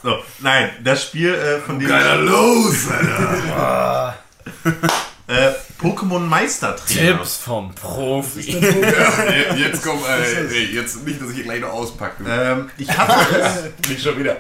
So, 0.03 0.18
nein, 0.40 0.72
das 0.84 1.03
Spiel 1.03 1.34
äh, 1.34 1.60
von 1.60 1.80
dem 1.80 1.88
Geiler 1.88 2.16
los, 2.18 2.88
Alter. 2.92 4.18
äh, 5.28 5.52
Pokémon 5.80 6.20
Meistertrainer. 6.20 7.18
Tipps 7.18 7.38
vom 7.38 7.74
Profi. 7.76 8.58
Ja, 8.60 9.53
jetzt 9.56 9.84
komm, 9.84 10.00
äh, 10.03 10.48
ey, 10.48 10.66
jetzt 10.74 11.06
nicht, 11.06 11.22
dass 11.22 11.30
ich 11.30 11.36
hier 11.36 11.44
gleich 11.44 11.61
noch 11.61 11.70
auspacke. 11.74 12.24
Ähm, 12.28 12.72
ich 12.78 12.90
hatte 12.98 13.40
es, 13.40 13.88
Nicht 13.90 14.03
schon 14.03 14.18
wieder. 14.18 14.38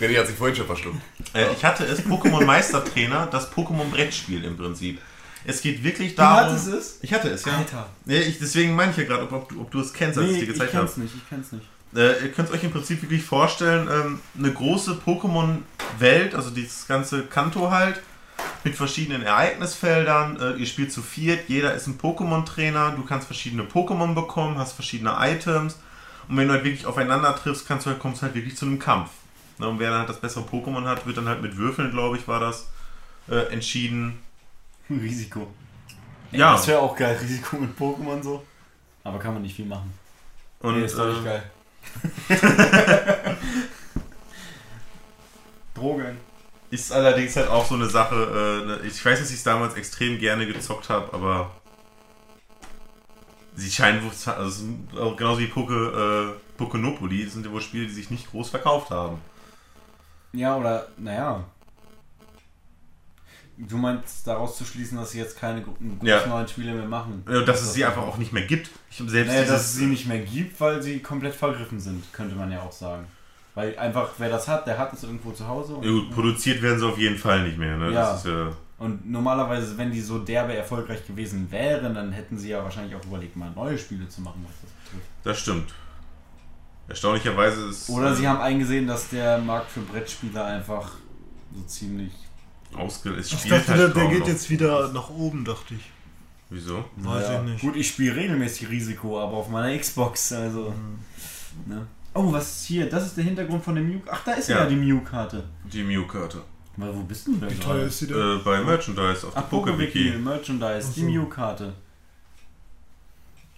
René 0.00 0.18
hat 0.18 0.26
sich 0.26 0.36
vorhin 0.36 0.56
schon 0.56 0.66
verschluckt. 0.66 0.98
äh, 1.34 1.52
ich 1.52 1.64
hatte 1.64 1.84
es 1.84 2.04
Pokémon 2.04 2.44
Meistertrainer, 2.44 3.26
das 3.26 3.50
Pokémon 3.52 3.88
Brettspiel 3.90 4.44
im 4.44 4.56
Prinzip. 4.56 5.00
Es 5.44 5.60
geht 5.60 5.82
wirklich 5.84 6.14
darum. 6.16 6.50
hattest 6.50 6.66
es? 6.68 6.98
Ich 7.02 7.12
hatte 7.14 7.28
es, 7.30 7.44
ja. 7.44 7.56
Alter. 7.56 7.88
Nee, 8.04 8.18
ich, 8.18 8.38
deswegen 8.38 8.74
meine 8.74 8.90
ich 8.90 8.96
ja 8.96 9.04
gerade, 9.04 9.22
ob, 9.22 9.32
ob, 9.32 9.48
du- 9.48 9.60
ob 9.60 9.70
du 9.70 9.80
es 9.80 9.92
kennst, 9.92 10.18
als 10.18 10.30
ich 10.30 10.40
dir 10.40 10.46
gezeigt 10.46 10.74
habe. 10.74 10.90
nicht, 11.00 11.14
ich 11.14 11.28
kenn's 11.28 11.52
nicht. 11.52 11.64
Äh, 11.94 12.24
ihr 12.24 12.32
könnt 12.32 12.50
euch 12.50 12.64
im 12.64 12.72
Prinzip 12.72 13.00
wirklich 13.02 13.22
vorstellen, 13.22 13.88
ähm, 13.90 14.20
eine 14.36 14.52
große 14.52 15.00
Pokémon-Welt, 15.06 16.34
also 16.34 16.50
dieses 16.50 16.86
ganze 16.88 17.22
Kanto 17.22 17.70
halt, 17.70 18.00
mit 18.64 18.74
verschiedenen 18.74 19.22
Ereignisfeldern. 19.22 20.38
Äh, 20.40 20.52
ihr 20.60 20.66
spielt 20.66 20.92
zu 20.92 21.00
viert, 21.02 21.48
jeder 21.48 21.74
ist 21.74 21.86
ein 21.86 21.98
Pokémon-Trainer, 21.98 22.92
du 22.96 23.04
kannst 23.04 23.26
verschiedene 23.26 23.62
Pokémon 23.62 24.14
bekommen, 24.14 24.58
hast 24.58 24.72
verschiedene 24.72 25.16
Items. 25.20 25.78
Und 26.28 26.36
wenn 26.36 26.48
du 26.48 26.54
halt 26.54 26.64
wirklich 26.64 26.86
aufeinander 26.86 27.34
triffst, 27.36 27.68
kannst 27.68 27.86
du 27.86 27.90
halt, 27.90 28.00
kommst 28.00 28.20
du 28.20 28.26
halt 28.26 28.34
wirklich 28.34 28.56
zu 28.56 28.66
einem 28.66 28.78
Kampf. 28.80 29.10
Ne, 29.58 29.68
und 29.68 29.78
wer 29.78 29.90
dann 29.90 30.00
halt 30.00 30.08
das 30.08 30.20
bessere 30.20 30.44
Pokémon 30.44 30.84
hat, 30.84 31.06
wird 31.06 31.16
dann 31.16 31.28
halt 31.28 31.40
mit 31.42 31.56
Würfeln, 31.56 31.90
glaube 31.90 32.16
ich, 32.16 32.28
war 32.28 32.40
das, 32.40 32.68
äh, 33.28 33.52
entschieden. 33.52 34.18
Risiko. 34.90 35.46
Ey, 36.32 36.40
Ja. 36.40 36.52
Das 36.52 36.66
wäre 36.66 36.80
auch 36.80 36.94
geil, 36.94 37.16
Risiko 37.20 37.56
mit 37.56 37.78
Pokémon 37.78 38.22
so. 38.22 38.44
Aber 39.04 39.18
kann 39.18 39.34
man 39.34 39.42
nicht 39.42 39.56
viel 39.56 39.66
machen. 39.66 39.92
Und, 40.60 40.78
Nee, 40.78 40.84
ist 40.84 40.98
doch 40.98 41.08
nicht 41.08 41.20
äh, 41.20 41.24
geil. 41.24 41.50
Drogen. 45.74 46.18
Ist 46.70 46.90
allerdings 46.90 47.36
halt 47.36 47.48
auch 47.48 47.64
so 47.64 47.74
eine 47.76 47.88
Sache, 47.88 48.14
äh, 48.14 48.66
ne, 48.66 48.80
ich 48.86 49.04
weiß, 49.04 49.20
dass 49.20 49.30
ich 49.30 49.36
es 49.36 49.44
damals 49.44 49.74
extrem 49.74 50.18
gerne 50.18 50.46
gezockt 50.46 50.88
habe, 50.88 51.12
aber 51.14 51.52
sie 53.54 53.70
scheinen 53.70 54.10
also 54.26 54.64
genauso 55.16 55.40
wie 55.40 55.46
Poke, 55.46 56.36
äh, 56.58 56.60
Pokénopoly, 56.62 57.24
das 57.24 57.34
sind 57.34 57.46
ja 57.46 57.52
wohl 57.52 57.60
Spiele, 57.60 57.86
die 57.86 57.92
sich 57.92 58.10
nicht 58.10 58.30
groß 58.30 58.50
verkauft 58.50 58.90
haben. 58.90 59.20
Ja, 60.36 60.56
oder, 60.56 60.86
naja. 60.98 61.44
Du 63.58 63.78
meinst 63.78 64.26
daraus 64.26 64.58
zu 64.58 64.66
schließen, 64.66 64.98
dass 64.98 65.12
sie 65.12 65.18
jetzt 65.18 65.38
keine 65.38 65.62
gro- 65.62 65.72
großen 65.72 66.06
Ja. 66.06 66.26
neuen 66.26 66.46
Spiele 66.46 66.74
mehr 66.74 66.84
machen. 66.86 67.24
Ja, 67.26 67.40
dass 67.40 67.62
es 67.62 67.72
sie 67.72 67.86
einfach 67.86 68.02
auch 68.02 68.18
nicht 68.18 68.32
mehr 68.32 68.44
gibt. 68.44 68.68
Ich 68.90 68.98
selbst 68.98 69.32
Naja, 69.32 69.46
dass 69.46 69.62
es 69.62 69.74
sie 69.76 69.86
nicht 69.86 70.06
mehr 70.06 70.18
gibt, 70.20 70.60
weil 70.60 70.82
sie 70.82 70.98
komplett 71.00 71.34
vergriffen 71.34 71.80
sind, 71.80 72.04
könnte 72.12 72.34
man 72.34 72.52
ja 72.52 72.60
auch 72.60 72.72
sagen. 72.72 73.06
Weil 73.54 73.78
einfach, 73.78 74.10
wer 74.18 74.28
das 74.28 74.46
hat, 74.46 74.66
der 74.66 74.76
hat 74.76 74.92
es 74.92 75.04
irgendwo 75.04 75.30
zu 75.32 75.48
Hause. 75.48 75.76
Und, 75.76 75.84
ja, 75.84 75.90
gut, 75.90 76.10
produziert 76.10 76.60
werden 76.60 76.78
sie 76.78 76.86
auf 76.86 76.98
jeden 76.98 77.16
Fall 77.16 77.44
nicht 77.44 77.56
mehr. 77.56 77.78
Ne? 77.78 77.92
Ja. 77.92 78.14
Ist, 78.14 78.26
ja, 78.26 78.50
und 78.78 79.10
normalerweise, 79.10 79.78
wenn 79.78 79.90
die 79.90 80.02
so 80.02 80.18
derbe 80.18 80.54
erfolgreich 80.54 81.06
gewesen 81.06 81.50
wären, 81.50 81.94
dann 81.94 82.12
hätten 82.12 82.36
sie 82.36 82.50
ja 82.50 82.62
wahrscheinlich 82.62 82.94
auch 82.94 83.04
überlegt, 83.06 83.34
mal 83.36 83.50
neue 83.52 83.78
Spiele 83.78 84.06
zu 84.06 84.20
machen, 84.20 84.44
was 84.46 84.52
das 84.60 84.70
betrifft. 84.84 85.08
das 85.24 85.38
stimmt. 85.40 85.72
Erstaunlicherweise 86.88 87.66
ist 87.68 87.88
Oder 87.90 88.14
sie 88.14 88.24
äh, 88.24 88.28
haben 88.28 88.40
eingesehen, 88.40 88.86
dass 88.86 89.08
der 89.08 89.38
Markt 89.38 89.70
für 89.70 89.80
Brettspieler 89.80 90.44
einfach 90.44 90.92
so 91.54 91.62
ziemlich. 91.66 92.12
ausge 92.76 93.10
es 93.14 93.32
Ich 93.32 93.42
dachte, 93.48 93.68
halt 93.68 93.78
der, 93.80 93.88
der 93.88 94.06
geht 94.08 94.20
noch. 94.20 94.28
jetzt 94.28 94.48
wieder 94.50 94.92
nach 94.92 95.10
oben, 95.10 95.44
dachte 95.44 95.74
ich. 95.74 95.90
Wieso? 96.48 96.84
Weiß 96.96 97.28
ich 97.30 97.40
nicht. 97.42 97.60
Gut, 97.60 97.74
ich 97.76 97.88
spiele 97.88 98.14
regelmäßig 98.14 98.68
Risiko, 98.68 99.20
aber 99.20 99.32
auf 99.38 99.48
meiner 99.48 99.76
Xbox, 99.76 100.32
also. 100.32 100.72
Ne? 101.66 101.86
Oh, 102.14 102.32
was 102.32 102.60
ist 102.60 102.66
hier? 102.66 102.88
Das 102.88 103.04
ist 103.04 103.16
der 103.16 103.24
Hintergrund 103.24 103.64
von 103.64 103.74
dem 103.74 103.88
Mew. 103.88 103.98
Ach, 104.10 104.22
da 104.24 104.32
ist 104.34 104.48
ja, 104.48 104.60
Ja. 104.60 104.66
die 104.66 104.76
Mew-Karte. 104.76 105.42
Die 105.64 105.82
Mew-Karte. 105.82 106.42
Weil 106.76 106.94
wo 106.94 107.02
bist 107.02 107.26
du 107.26 107.32
denn? 107.36 107.50
Wie 107.50 107.54
gerade? 107.54 107.78
teuer 107.78 107.86
ist 107.86 108.00
die 108.00 108.06
denn? 108.06 108.38
Äh, 108.38 108.42
bei 108.44 108.62
Merchandise 108.62 109.26
auf 109.26 109.34
der 109.34 109.42
Ach, 109.42 109.50
Pokewiki, 109.50 110.04
PokeWiki. 110.10 110.18
Merchandise, 110.18 110.86
Ach 110.90 110.94
die 110.94 111.00
so. 111.00 111.06
Mew-Karte. 111.06 111.72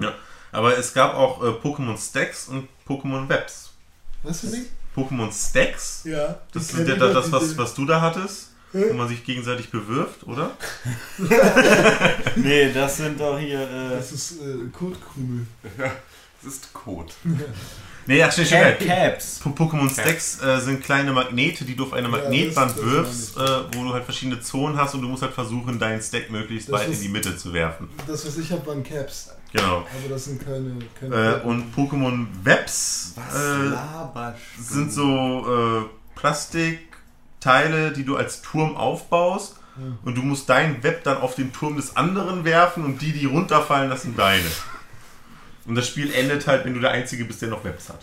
Ja, 0.01 0.15
aber 0.53 0.79
es 0.79 0.95
gab 0.95 1.15
auch 1.15 1.43
äh, 1.43 1.49
Pokémon 1.49 1.99
Stacks 1.99 2.49
und 2.49 2.69
Pokémon 2.89 3.29
Webs. 3.29 3.71
Was 4.23 4.41
für 4.41 4.47
Ding? 4.49 4.65
Pokémon 4.97 5.31
Stacks, 5.33 6.03
Ja. 6.05 6.39
das 6.53 6.73
ist 6.73 6.79
ja 6.89 6.95
ich 6.95 6.99
das, 6.99 7.31
was, 7.31 7.57
was 7.57 7.75
du 7.75 7.85
da 7.87 8.01
hattest, 8.01 8.49
wo 8.73 8.95
man 8.95 9.07
sich 9.09 9.23
gegenseitig 9.25 9.71
bewirft, 9.71 10.27
oder? 10.27 10.51
nee, 12.37 12.73
das 12.73 12.97
sind 12.97 13.21
doch 13.21 13.39
hier. 13.39 13.61
Äh, 13.61 13.97
Das 13.97 14.13
ist 14.13 14.33
äh, 14.41 14.69
Kotkrümel. 14.77 15.47
Das 16.43 16.53
ist 16.55 16.73
Code. 16.73 17.13
Nee, 18.07 18.19
ja, 18.19 18.31
schnell, 18.31 18.47
Cap 18.47 18.77
schnell. 18.83 18.89
Caps. 18.89 19.41
Po- 19.41 19.51
Pokémon 19.51 19.91
Stacks 19.91 20.41
äh, 20.43 20.61
sind 20.61 20.83
kleine 20.83 21.13
Magnete, 21.13 21.65
die 21.65 21.75
du 21.77 21.85
auf 21.85 21.93
eine 21.93 22.09
Ja, 22.09 22.13
Magnetband 22.17 22.71
das 22.77 22.85
wirfst, 22.85 23.37
äh, 23.37 23.41
wo 23.75 23.85
du 23.85 23.93
halt 23.93 24.05
verschiedene 24.05 24.41
Zonen 24.41 24.77
hast 24.79 24.95
und 24.95 25.03
du 25.03 25.09
musst 25.09 25.23
halt 25.23 25.35
versuchen, 25.35 25.79
deinen 25.79 26.01
Stack 26.01 26.31
möglichst 26.31 26.69
Das 26.69 26.81
weit 26.81 26.87
in 26.87 26.93
ist- 26.95 27.03
die 27.03 27.09
Mitte 27.09 27.37
zu 27.37 27.53
werfen. 27.53 27.89
Das, 28.07 28.25
was 28.27 28.39
ich 28.39 28.51
habe, 28.53 28.67
waren 28.67 28.83
Caps. 28.83 29.31
Genau. 29.53 29.79
Aber 29.79 30.09
das 30.09 30.27
sind 30.27 30.45
keine. 30.45 30.77
keine 30.99 31.41
Äh, 31.41 31.47
und 31.47 31.75
Pokémon 31.75 32.27
Webs 32.43 33.15
äh, 33.17 34.63
sind 34.63 34.93
so 34.93 35.85
äh, 35.85 36.19
Plastikteile, 36.19 37.93
die 37.93 38.05
du 38.05 38.17
als 38.17 38.43
Turm 38.43 38.77
aufbaust. 38.77 39.57
Ja. 39.79 39.85
Und 40.05 40.17
du 40.17 40.23
musst 40.23 40.49
dein 40.49 40.83
Web 40.83 41.05
dann 41.05 41.19
auf 41.19 41.35
den 41.35 41.53
Turm 41.53 41.77
des 41.77 41.97
anderen 41.97 42.45
werfen 42.45 42.85
und 42.85 43.01
die, 43.01 43.13
die 43.13 43.27
runterfallen, 43.27 43.89
das 43.89 44.03
sind 44.03 44.19
deine. 44.19 44.45
Und 45.67 45.77
das 45.77 45.87
Spiel 45.87 46.13
endet 46.13 46.47
halt, 46.47 46.65
wenn 46.65 46.75
du 46.75 46.81
der 46.81 46.91
Einzige 46.91 47.25
bist, 47.25 47.41
der 47.43 47.51
noch 47.51 47.63
Webs 47.65 47.89
hat. 47.89 48.01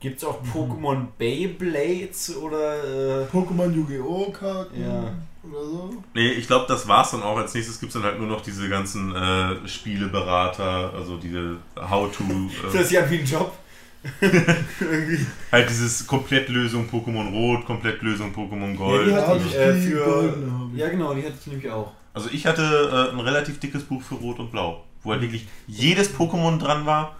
Gibt's 0.00 0.24
auch 0.24 0.40
Pokémon 0.42 1.08
Beyblades 1.18 2.34
oder. 2.36 3.24
Äh, 3.24 3.26
Pokémon 3.26 3.70
Yu-Gi-Oh! 3.70 4.30
Karten 4.30 4.82
Ja. 4.82 5.12
Oder 5.42 5.64
so. 5.64 6.02
Nee, 6.14 6.32
ich 6.32 6.46
glaube, 6.46 6.66
das 6.68 6.86
war's 6.88 7.12
dann 7.12 7.22
auch. 7.22 7.36
Als 7.36 7.54
nächstes 7.54 7.80
gibt 7.80 7.90
es 7.90 7.94
dann 7.94 8.04
halt 8.04 8.18
nur 8.18 8.28
noch 8.28 8.40
diese 8.40 8.68
ganzen 8.68 9.14
äh, 9.14 9.66
Spieleberater, 9.66 10.92
also 10.94 11.16
diese 11.16 11.56
How-To. 11.78 12.24
Äh, 12.30 12.72
das 12.72 12.82
ist 12.82 12.92
ja 12.92 13.08
wie 13.10 13.18
ein 13.18 13.24
Job. 13.24 13.56
Irgendwie. 14.20 15.26
halt 15.52 15.68
dieses 15.68 16.06
Komplettlösung 16.06 16.88
Pokémon 16.88 17.30
Rot, 17.32 17.66
Komplettlösung 17.66 18.32
Pokémon 18.32 18.74
Gold. 18.74 19.08
Ja, 19.08 19.12
die 19.12 19.16
hatte 19.16 19.26
habe 19.28 19.40
ich, 19.46 19.54
äh, 19.54 19.74
für-. 19.74 20.34
Ja, 20.74 20.88
genau, 20.88 21.12
die 21.12 21.22
hatte 21.22 21.34
ich 21.38 21.46
nämlich 21.46 21.70
auch. 21.70 21.92
Also 22.14 22.30
ich 22.32 22.46
hatte 22.46 23.10
äh, 23.12 23.14
ein 23.14 23.20
relativ 23.20 23.60
dickes 23.60 23.84
Buch 23.84 24.02
für 24.02 24.14
Rot 24.16 24.38
und 24.38 24.50
Blau, 24.50 24.84
wo 25.02 25.12
halt 25.12 25.20
wirklich 25.20 25.46
jedes 25.66 26.14
Pokémon 26.14 26.58
dran 26.58 26.86
war, 26.86 27.16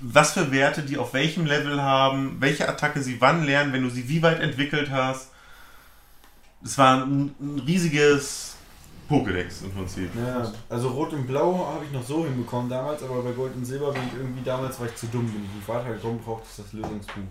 was 0.00 0.32
für 0.32 0.52
Werte 0.52 0.82
die 0.82 0.96
auf 0.96 1.12
welchem 1.12 1.44
Level 1.44 1.82
haben, 1.82 2.36
welche 2.38 2.68
Attacke 2.68 3.02
sie 3.02 3.20
wann 3.20 3.44
lernen, 3.44 3.72
wenn 3.72 3.82
du 3.82 3.90
sie 3.90 4.08
wie 4.08 4.22
weit 4.22 4.40
entwickelt 4.40 4.90
hast. 4.90 5.31
Es 6.64 6.78
war 6.78 7.04
ein, 7.04 7.34
ein 7.40 7.62
riesiges 7.66 8.56
Pokédex 9.08 9.64
im 9.64 9.72
Prinzip. 9.72 10.10
Ja, 10.16 10.50
also 10.68 10.88
Rot 10.88 11.12
und 11.12 11.26
Blau 11.26 11.66
habe 11.74 11.84
ich 11.84 11.92
noch 11.92 12.04
so 12.04 12.24
hinbekommen 12.24 12.70
damals, 12.70 13.02
aber 13.02 13.22
bei 13.22 13.32
Gold 13.32 13.54
und 13.54 13.64
Silber 13.64 13.92
bin 13.92 14.02
ich 14.06 14.14
irgendwie 14.18 14.42
damals, 14.42 14.78
war 14.80 14.86
ich 14.86 14.94
zu 14.94 15.06
dumm, 15.06 15.26
bin 15.26 15.44
ich 15.44 15.54
nicht 15.56 15.68
weitergekommen, 15.68 16.20
brauchte 16.20 16.46
ich 16.50 16.64
das 16.64 16.72
Lösungsbuch. 16.72 17.22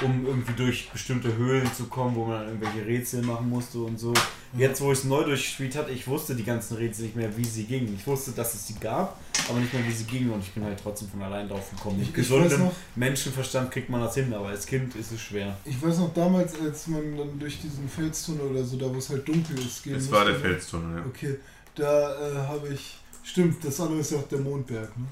Um 0.00 0.24
irgendwie 0.26 0.52
durch 0.52 0.88
bestimmte 0.92 1.36
Höhlen 1.36 1.68
zu 1.76 1.86
kommen, 1.86 2.14
wo 2.14 2.24
man 2.24 2.38
dann 2.40 2.48
irgendwelche 2.48 2.86
Rätsel 2.86 3.20
machen 3.22 3.48
musste 3.50 3.78
und 3.78 3.98
so. 3.98 4.14
Jetzt, 4.56 4.80
wo 4.80 4.92
ich 4.92 4.98
es 5.00 5.04
neu 5.04 5.24
durchgespielt 5.24 5.74
hatte, 5.76 5.90
ich 5.90 6.06
wusste 6.06 6.36
die 6.36 6.44
ganzen 6.44 6.76
Rätsel 6.76 7.06
nicht 7.06 7.16
mehr, 7.16 7.36
wie 7.36 7.44
sie 7.44 7.64
gingen. 7.64 7.96
Ich 7.98 8.06
wusste, 8.06 8.30
dass 8.30 8.54
es 8.54 8.68
sie 8.68 8.74
gab, 8.74 9.20
aber 9.48 9.58
nicht 9.58 9.72
mehr, 9.74 9.84
wie 9.84 9.90
sie 9.92 10.04
gingen 10.04 10.30
und 10.30 10.40
ich 10.40 10.52
bin 10.52 10.62
halt 10.62 10.78
trotzdem 10.80 11.08
von 11.08 11.20
allein 11.22 11.48
drauf 11.48 11.68
gekommen. 11.70 11.98
Mit 11.98 12.14
gesundem 12.14 12.60
noch- 12.66 12.72
Menschenverstand 12.94 13.72
kriegt 13.72 13.90
man 13.90 14.00
das 14.00 14.14
hin, 14.14 14.32
aber 14.32 14.48
als 14.48 14.64
Kind 14.66 14.94
ist 14.94 15.10
es 15.10 15.20
schwer. 15.20 15.56
Ich 15.64 15.82
weiß 15.82 15.98
noch 15.98 16.14
damals, 16.14 16.52
als 16.60 16.86
man 16.86 17.16
dann 17.16 17.36
durch 17.38 17.60
diesen 17.60 17.88
Felstunnel 17.88 18.42
oder 18.42 18.62
so, 18.64 18.76
da 18.76 18.86
wo 18.94 18.98
es 18.98 19.08
halt 19.10 19.26
dunkel 19.26 19.58
ist, 19.58 19.82
gehen 19.82 19.96
Es 19.96 20.10
war 20.12 20.24
der 20.24 20.34
musste. 20.34 20.48
Felstunnel, 20.48 20.98
ja. 20.98 21.04
Okay, 21.06 21.36
da 21.74 22.12
äh, 22.12 22.34
habe 22.46 22.68
ich. 22.72 22.98
Stimmt, 23.24 23.62
das 23.64 23.80
andere 23.80 23.98
ist 23.98 24.12
ja 24.12 24.18
auch 24.18 24.28
der 24.28 24.38
Mondberg, 24.38 24.96
ne? 24.96 25.04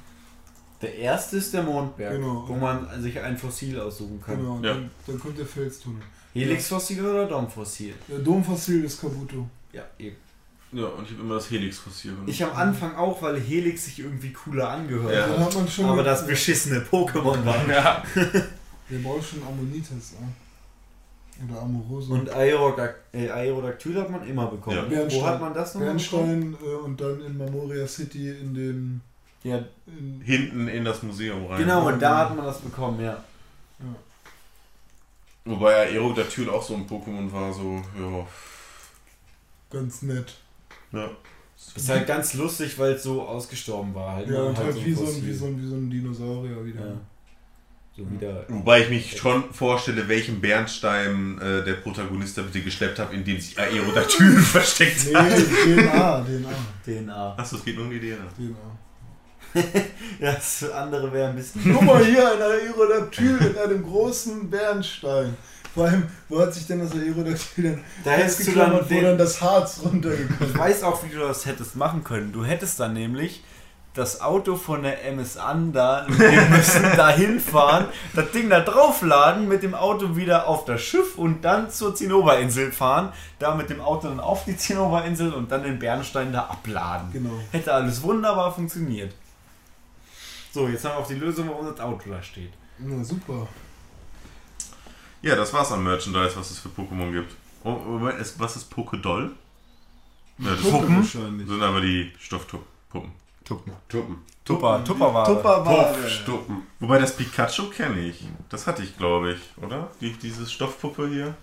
Der 0.82 0.94
erste 0.94 1.38
ist 1.38 1.54
der 1.54 1.62
Mondberg, 1.62 2.12
Genau. 2.16 2.44
wo 2.46 2.54
man 2.54 2.86
sich 3.02 3.18
ein 3.18 3.36
Fossil 3.38 3.80
aussuchen 3.80 4.20
kann. 4.24 4.36
Genau, 4.38 4.56
und 4.56 4.64
Ja. 4.64 4.74
dann, 4.74 4.90
dann 5.06 5.18
kommt 5.18 5.38
der 5.38 5.46
Felstunnel. 5.46 6.02
Helixfossil 6.34 7.02
oder 7.04 7.26
Domfossil? 7.26 7.94
Der 8.08 8.18
Domfossil 8.18 8.84
ist 8.84 9.00
Kabuto. 9.00 9.48
Ja, 9.72 9.82
eben. 9.98 10.16
Ja, 10.72 10.84
und 10.86 11.04
ich 11.06 11.12
habe 11.12 11.22
immer 11.22 11.36
das 11.36 11.50
Helix-Fossil 11.50 12.10
genommen. 12.10 12.28
Ich 12.28 12.44
am 12.44 12.52
Anfang 12.54 12.94
auch, 12.96 13.22
weil 13.22 13.40
Helix 13.40 13.84
sich 13.86 14.00
irgendwie 14.00 14.32
cooler 14.32 14.68
angehört 14.68 15.14
Ja. 15.14 15.22
hat. 15.22 15.30
Dann 15.30 15.44
hat 15.46 15.54
man 15.54 15.68
schon. 15.68 15.84
Aber 15.86 16.02
das 16.02 16.26
beschissene 16.26 16.80
Pokémon 16.80 17.42
war. 17.46 17.68
Ja. 17.70 18.02
Der 18.90 18.98
braucht 19.02 19.24
schon 19.26 19.42
Ammonitas, 19.46 20.14
ah. 20.20 20.28
Oder 21.48 21.62
Amoroso. 21.62 22.14
Und 22.14 22.28
äh, 22.28 22.32
Aerodactyl 23.30 24.00
hat 24.00 24.10
man 24.10 24.26
immer 24.26 24.46
bekommen. 24.46 24.76
Ja. 24.76 24.82
Bernstein. 24.84 25.22
Wo 25.22 25.26
hat 25.26 25.40
man 25.40 25.54
das 25.54 25.74
nochmal 25.74 25.94
bekommen? 25.94 26.50
Bernstein 26.52 26.68
äh, 26.68 26.74
und 26.84 27.00
dann 27.00 27.20
in 27.22 27.36
Memoria 27.38 27.86
City 27.86 28.30
in 28.30 28.54
dem. 28.54 29.00
Ja, 29.46 29.58
In, 29.86 30.20
Hinten 30.24 30.68
in 30.68 30.84
das 30.84 31.02
Museum 31.02 31.46
rein. 31.46 31.58
genau, 31.58 31.86
und 31.86 32.00
da 32.00 32.18
hat 32.18 32.36
man 32.36 32.44
das 32.44 32.58
bekommen, 32.60 33.00
ja. 33.00 33.22
Wobei 35.44 35.74
Aerodactyl 35.92 36.50
auch 36.50 36.62
so 36.62 36.74
ein 36.74 36.88
Pokémon 36.88 37.30
war, 37.32 37.52
so, 37.52 37.80
ja. 37.98 38.26
ganz 39.70 40.02
nett. 40.02 40.34
ja. 40.92 41.08
Das 41.74 41.84
ist 41.84 41.88
halt 41.88 42.06
ganz 42.06 42.34
lustig, 42.34 42.78
weil 42.78 42.92
es 42.92 43.02
so 43.02 43.22
ausgestorben 43.22 43.94
war. 43.94 44.16
Halt, 44.16 44.28
Ja, 44.28 44.42
und 44.42 44.58
halt 44.58 44.84
wie 44.84 44.92
so, 44.92 45.06
ein, 45.06 45.26
wie, 45.26 45.32
so 45.32 45.46
ein, 45.46 45.62
wie 45.62 45.66
so 45.66 45.74
ein 45.76 45.88
Dinosaurier 45.90 46.64
wieder. 46.64 46.86
Ja. 46.86 46.94
So 47.96 48.10
wieder. 48.10 48.44
Wobei 48.48 48.82
ich 48.82 48.90
mich 48.90 49.16
schon 49.16 49.50
vorstelle, 49.54 50.06
welchen 50.06 50.40
Bernstein 50.42 51.38
äh, 51.40 51.64
der 51.64 51.74
Protagonist 51.74 52.36
da 52.36 52.42
bitte 52.42 52.60
geschleppt 52.60 52.98
hat, 52.98 53.10
in 53.12 53.24
dem 53.24 53.40
sich 53.40 53.58
Aerodactyl 53.58 54.32
versteckt 54.38 55.06
Nee, 55.06 55.14
hat. 55.14 55.32
DNA, 55.32 56.20
DNA, 56.24 56.50
DNA. 56.84 57.34
Achso, 57.38 57.56
es 57.56 57.64
geht 57.64 57.76
nur 57.76 57.84
um 57.86 57.90
die 57.90 58.00
DNA. 58.00 58.26
DNA. 58.36 58.78
Ja, 60.20 60.32
das 60.32 60.70
andere 60.70 61.12
wäre 61.12 61.28
ein 61.28 61.36
bisschen. 61.36 61.60
Guck 61.74 61.82
mal 61.82 62.02
hier, 62.04 62.26
ein 62.32 62.40
Aerodactyl 62.40 63.32
mit 63.38 63.58
einem 63.58 63.82
großen 63.82 64.48
Bernstein. 64.48 65.36
Vor 65.74 65.84
allem, 65.88 66.04
wo 66.30 66.40
hat 66.40 66.54
sich 66.54 66.66
denn 66.66 66.78
das 66.80 66.92
Aerodactyl 66.92 67.64
denn 67.64 67.80
Da 68.02 68.12
hättest 68.12 68.38
du 68.40 68.44
festgeklammert, 68.44 68.80
dann 68.82 68.90
wo 68.90 68.94
den- 68.94 69.04
dann 69.04 69.18
das 69.18 69.40
Harz 69.42 69.80
runtergekommen 69.84 70.52
Ich 70.54 70.58
weiß 70.58 70.82
auch, 70.84 71.02
wie 71.04 71.08
du 71.14 71.18
das 71.20 71.44
hättest 71.44 71.76
machen 71.76 72.02
können. 72.02 72.32
Du 72.32 72.44
hättest 72.46 72.80
dann 72.80 72.94
nämlich 72.94 73.44
das 73.92 74.20
Auto 74.22 74.56
von 74.56 74.82
der 74.82 75.04
MS 75.06 75.36
an 75.38 75.72
da, 75.74 76.06
müssen 76.08 76.82
da 76.96 77.10
hinfahren, 77.10 77.86
das 78.14 78.30
Ding 78.30 78.48
da 78.50 78.60
draufladen, 78.60 79.48
mit 79.48 79.62
dem 79.62 79.74
Auto 79.74 80.16
wieder 80.16 80.46
auf 80.48 80.64
das 80.66 80.80
Schiff 80.82 81.16
und 81.18 81.44
dann 81.44 81.70
zur 81.70 81.94
Zinnoberinsel 81.94 82.72
fahren, 82.72 83.10
da 83.38 83.54
mit 83.54 83.68
dem 83.70 83.80
Auto 83.82 84.08
dann 84.08 84.20
auf 84.20 84.44
die 84.44 84.56
Zinnoberinsel 84.56 85.32
und 85.34 85.50
dann 85.52 85.62
den 85.62 85.78
Bernstein 85.78 86.32
da 86.32 86.40
abladen. 86.42 87.08
Genau. 87.12 87.30
Hätte 87.52 87.72
alles 87.74 88.02
wunderbar 88.02 88.54
funktioniert. 88.54 89.12
So, 90.56 90.68
jetzt 90.68 90.86
haben 90.86 90.92
wir 90.92 90.98
auch 91.00 91.06
die 91.06 91.16
Lösung, 91.16 91.50
warum 91.50 91.66
das 91.66 91.78
Auto 91.80 92.08
da 92.08 92.22
steht. 92.22 92.50
Na 92.78 93.04
super. 93.04 93.46
Ja, 95.20 95.36
das 95.36 95.52
war's 95.52 95.70
an 95.70 95.84
Merchandise, 95.84 96.34
was 96.34 96.50
es 96.50 96.58
für 96.60 96.70
Pokémon 96.70 97.12
gibt. 97.12 97.34
Oh, 97.62 97.72
Moment, 97.72 98.18
es- 98.18 98.40
was 98.40 98.56
ist 98.56 98.72
Pokédoll? 98.72 99.32
Ja, 100.38 100.50
das 100.52 100.62
Puppen 100.62 100.96
wahrscheinlich. 100.96 101.46
sind 101.46 101.62
aber 101.62 101.82
die 101.82 102.10
Stoffpuppen. 102.18 102.66
Tuppen. 103.44 103.70
Tuppen. 103.86 104.16
Tupper, 104.46 104.82
Tupperware. 104.82 105.26
Tupperware. 105.26 106.08
Stuppen. 106.08 106.62
Wobei 106.80 107.00
das 107.00 107.14
Pikachu 107.14 107.68
kenne 107.68 108.00
ich. 108.00 108.24
Das 108.48 108.66
hatte 108.66 108.82
ich, 108.82 108.96
glaube 108.96 109.34
ich, 109.34 109.62
oder? 109.62 109.90
Die, 110.00 110.14
diese 110.14 110.46
Stoffpuppe 110.46 111.06
hier. 111.08 111.34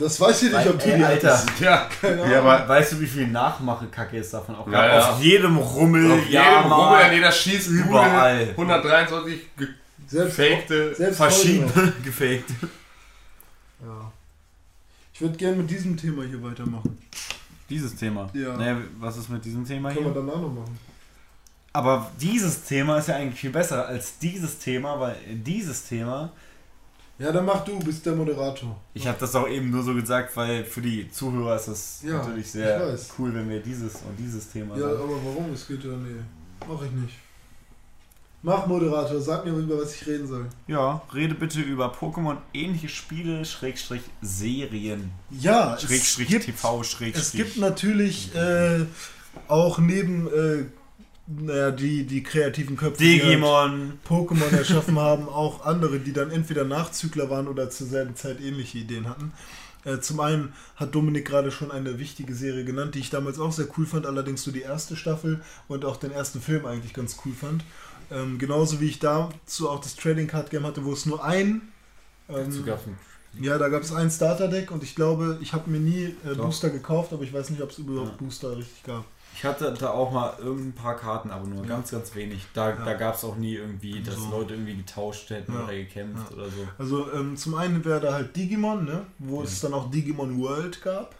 Das 0.00 0.18
weiß 0.20 0.42
ich 0.44 0.52
nicht, 0.52 0.66
ob 0.66 0.78
du 0.78 0.86
Ey, 0.90 0.96
die 0.98 1.04
Alter. 1.04 1.46
Ja, 1.60 1.88
Keine 2.00 2.14
Ahnung. 2.22 2.30
Ja, 2.32 2.38
aber 2.40 2.68
Weißt 2.68 2.92
du, 2.92 3.00
wie 3.00 3.06
viel 3.06 3.26
Nachmache-Kacke 3.28 4.18
es 4.18 4.30
davon 4.30 4.54
auch 4.56 4.64
gab? 4.64 4.72
Ja, 4.74 4.86
ja. 4.98 5.10
Auf 5.10 5.20
jedem 5.22 5.56
Rummel, 5.58 6.10
auf 6.10 6.18
jedem 6.20 6.32
Jahrmarkt, 6.32 6.90
Rummel, 6.92 7.04
an 7.04 7.12
jeder 7.14 7.30
Schießbude, 7.32 7.78
überall. 7.82 8.48
123 8.50 9.40
Selbst, 10.08 10.36
gefakte. 10.36 10.94
selbst 10.94 11.16
verschiedene 11.18 11.92
gefaked. 12.04 12.50
noch. 12.62 13.86
Ja. 13.88 14.12
Ich 15.14 15.20
würde 15.20 15.36
gerne 15.36 15.56
mit 15.58 15.70
diesem 15.70 15.96
Thema 15.96 16.24
hier 16.24 16.42
weitermachen. 16.42 16.98
Dieses 17.68 17.94
Thema. 17.94 18.28
Ja. 18.32 18.56
Naja, 18.56 18.78
was 18.98 19.16
ist 19.18 19.28
mit 19.28 19.44
diesem 19.44 19.64
Thema 19.66 19.92
Können 19.92 20.06
wir 20.06 20.12
hier? 20.12 20.22
danach 20.22 20.40
noch 20.40 20.52
machen. 20.52 20.78
Aber 21.72 22.10
dieses 22.20 22.64
Thema 22.64 22.98
ist 22.98 23.08
ja 23.08 23.16
eigentlich 23.16 23.38
viel 23.38 23.50
besser 23.50 23.86
als 23.86 24.18
dieses 24.18 24.58
Thema, 24.58 24.98
weil 24.98 25.14
dieses 25.28 25.84
Thema, 25.84 26.32
Ja, 27.20 27.30
dann 27.32 27.44
mach 27.44 27.62
du, 27.64 27.78
bist 27.80 28.04
der 28.06 28.14
Moderator. 28.14 28.80
ich 28.94 29.06
habe 29.06 29.18
das 29.20 29.34
auch 29.34 29.46
eben 29.46 29.70
nur 29.70 29.82
so 29.82 29.94
gesagt, 29.94 30.34
weil 30.36 30.64
für 30.64 30.80
die 30.80 31.10
Zuhörer 31.10 31.54
ist 31.56 31.68
das 31.68 32.00
Ja, 32.02 32.14
natürlich 32.14 32.46
ich 32.46 32.52
sehr 32.52 32.98
cool, 33.18 33.34
wenn 33.34 33.48
wir 33.48 33.60
dieses 33.60 33.96
und 33.96 34.16
dieses 34.18 34.50
Thema 34.50 34.74
Ja, 34.76 34.88
sagen. 34.88 35.02
aber 35.02 35.16
warum? 35.24 35.52
Es 35.52 35.68
geht 35.68 35.84
ja, 35.84 35.90
nee. 35.90 36.20
Mach 36.66 36.82
ich 36.82 36.90
nicht. 36.92 37.14
Mach 38.42 38.66
Moderator, 38.66 39.20
sag 39.20 39.44
mir, 39.44 39.50
über 39.52 39.82
was 39.82 39.94
ich 39.96 40.06
reden 40.06 40.26
soll. 40.26 40.46
Ja, 40.66 41.02
rede 41.12 41.34
bitte 41.34 41.60
über 41.60 41.92
Pokémon 41.92 42.38
ähnliche 42.54 42.88
Spiele, 42.88 43.44
Schrägstrich 43.44 44.00
Serien, 44.22 45.10
Ja, 45.30 45.76
Schrägstrich 45.78 46.28
TV, 46.28 46.82
Schrägstrich. 46.82 47.22
es 47.22 47.32
gibt 47.32 47.58
natürlich 47.58 48.34
äh, 48.34 48.86
auch 49.46 49.78
neben 49.78 50.26
äh, 50.28 50.64
naja, 51.38 51.70
die, 51.70 52.04
die 52.04 52.22
kreativen 52.22 52.76
Köpfe, 52.76 52.98
die 52.98 53.20
halt 53.20 53.30
Digimon, 53.30 53.92
Pokémon 54.08 54.50
erschaffen 54.56 54.98
haben, 54.98 55.28
auch 55.28 55.64
andere, 55.64 56.00
die 56.00 56.12
dann 56.12 56.30
entweder 56.30 56.64
Nachzügler 56.64 57.30
waren 57.30 57.48
oder 57.48 57.70
zur 57.70 57.86
selben 57.86 58.16
Zeit 58.16 58.40
ähnliche 58.40 58.78
Ideen 58.78 59.08
hatten. 59.08 59.32
Äh, 59.84 60.00
zum 60.00 60.20
einen 60.20 60.52
hat 60.76 60.94
Dominik 60.94 61.26
gerade 61.26 61.50
schon 61.50 61.70
eine 61.70 61.98
wichtige 61.98 62.34
Serie 62.34 62.64
genannt, 62.64 62.94
die 62.94 62.98
ich 62.98 63.10
damals 63.10 63.38
auch 63.38 63.52
sehr 63.52 63.66
cool 63.78 63.86
fand, 63.86 64.06
allerdings 64.06 64.42
so 64.42 64.50
die 64.50 64.60
erste 64.60 64.96
Staffel 64.96 65.40
und 65.68 65.84
auch 65.84 65.96
den 65.96 66.10
ersten 66.10 66.40
Film 66.40 66.66
eigentlich 66.66 66.92
ganz 66.92 67.16
cool 67.24 67.32
fand. 67.32 67.64
Ähm, 68.10 68.38
genauso 68.38 68.80
wie 68.80 68.88
ich 68.88 68.98
dazu 68.98 69.70
auch 69.70 69.80
das 69.80 69.94
Trading 69.96 70.26
Card 70.26 70.50
Game 70.50 70.66
hatte, 70.66 70.84
wo 70.84 70.92
es 70.92 71.06
nur 71.06 71.24
ein 71.24 71.62
ähm, 72.28 72.64
ja, 73.38 73.58
da 73.58 73.68
gab 73.68 73.82
es 73.82 73.92
ein 73.92 74.10
Starter-Deck 74.10 74.72
und 74.72 74.82
ich 74.82 74.96
glaube, 74.96 75.38
ich 75.40 75.52
habe 75.52 75.70
mir 75.70 75.78
nie 75.78 76.16
äh. 76.24 76.34
Booster 76.34 76.70
gekauft, 76.70 77.12
aber 77.12 77.22
ich 77.22 77.32
weiß 77.32 77.50
nicht, 77.50 77.62
ob 77.62 77.70
es 77.70 77.78
überhaupt 77.78 78.10
Ja. 78.10 78.16
Booster 78.18 78.56
richtig 78.56 78.82
gab. 78.82 79.04
Ich 79.40 79.44
hatte 79.46 79.72
da 79.72 79.88
auch 79.92 80.12
mal 80.12 80.34
irgendein 80.38 80.74
paar 80.74 80.96
Karten, 80.98 81.30
aber 81.30 81.46
nur 81.46 81.64
ganz, 81.64 81.92
ganz 81.92 82.14
wenig. 82.14 82.44
Da, 82.52 82.68
Ja. 82.68 82.84
da 82.84 82.92
gab 82.92 83.14
es 83.14 83.24
auch 83.24 83.36
nie 83.36 83.54
irgendwie, 83.54 84.02
dass 84.02 84.16
So. 84.16 84.28
Leute 84.28 84.52
irgendwie 84.52 84.76
getauscht 84.76 85.30
hätten 85.30 85.54
Ja. 85.54 85.64
oder 85.64 85.72
gekämpft 85.72 86.30
Ja. 86.30 86.36
oder 86.36 86.50
so. 86.50 86.68
Also 86.76 87.10
ähm, 87.14 87.38
zum 87.38 87.54
einen 87.54 87.82
wäre 87.82 88.00
da 88.00 88.12
halt 88.12 88.36
Digimon, 88.36 88.84
ne? 88.84 89.06
wo 89.18 89.42
es 89.42 89.58
dann 89.60 89.72
auch 89.72 89.90
Digimon 89.90 90.38
World 90.42 90.82
gab. 90.82 91.14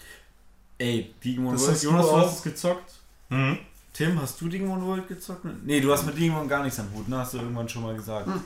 Ey, 0.77 1.15
Digimon 1.25 1.55
Das 1.55 1.63
World, 1.63 1.73
hast 1.73 1.83
du 1.83 1.87
Jonas, 1.89 2.07
du 2.09 2.17
hast 2.19 2.37
es 2.37 2.43
gezockt? 2.43 2.93
Mhm. 3.31 3.59
Tim, 3.95 4.21
hast 4.21 4.39
du 4.39 4.49
Digimon 4.49 4.85
World 4.85 5.09
gezockt? 5.09 5.47
Nee, 5.65 5.81
du 5.81 5.91
hast 5.91 6.05
mit 6.05 6.15
Digimon 6.19 6.47
gar 6.47 6.63
nichts 6.63 6.79
am 6.79 6.93
Hut, 6.95 7.09
ne? 7.09 7.17
Hast 7.17 7.33
du 7.33 7.39
irgendwann 7.39 7.71
schon 7.71 7.83
mal 7.85 7.95
gesagt. 7.95 8.27
Hm. 8.27 8.43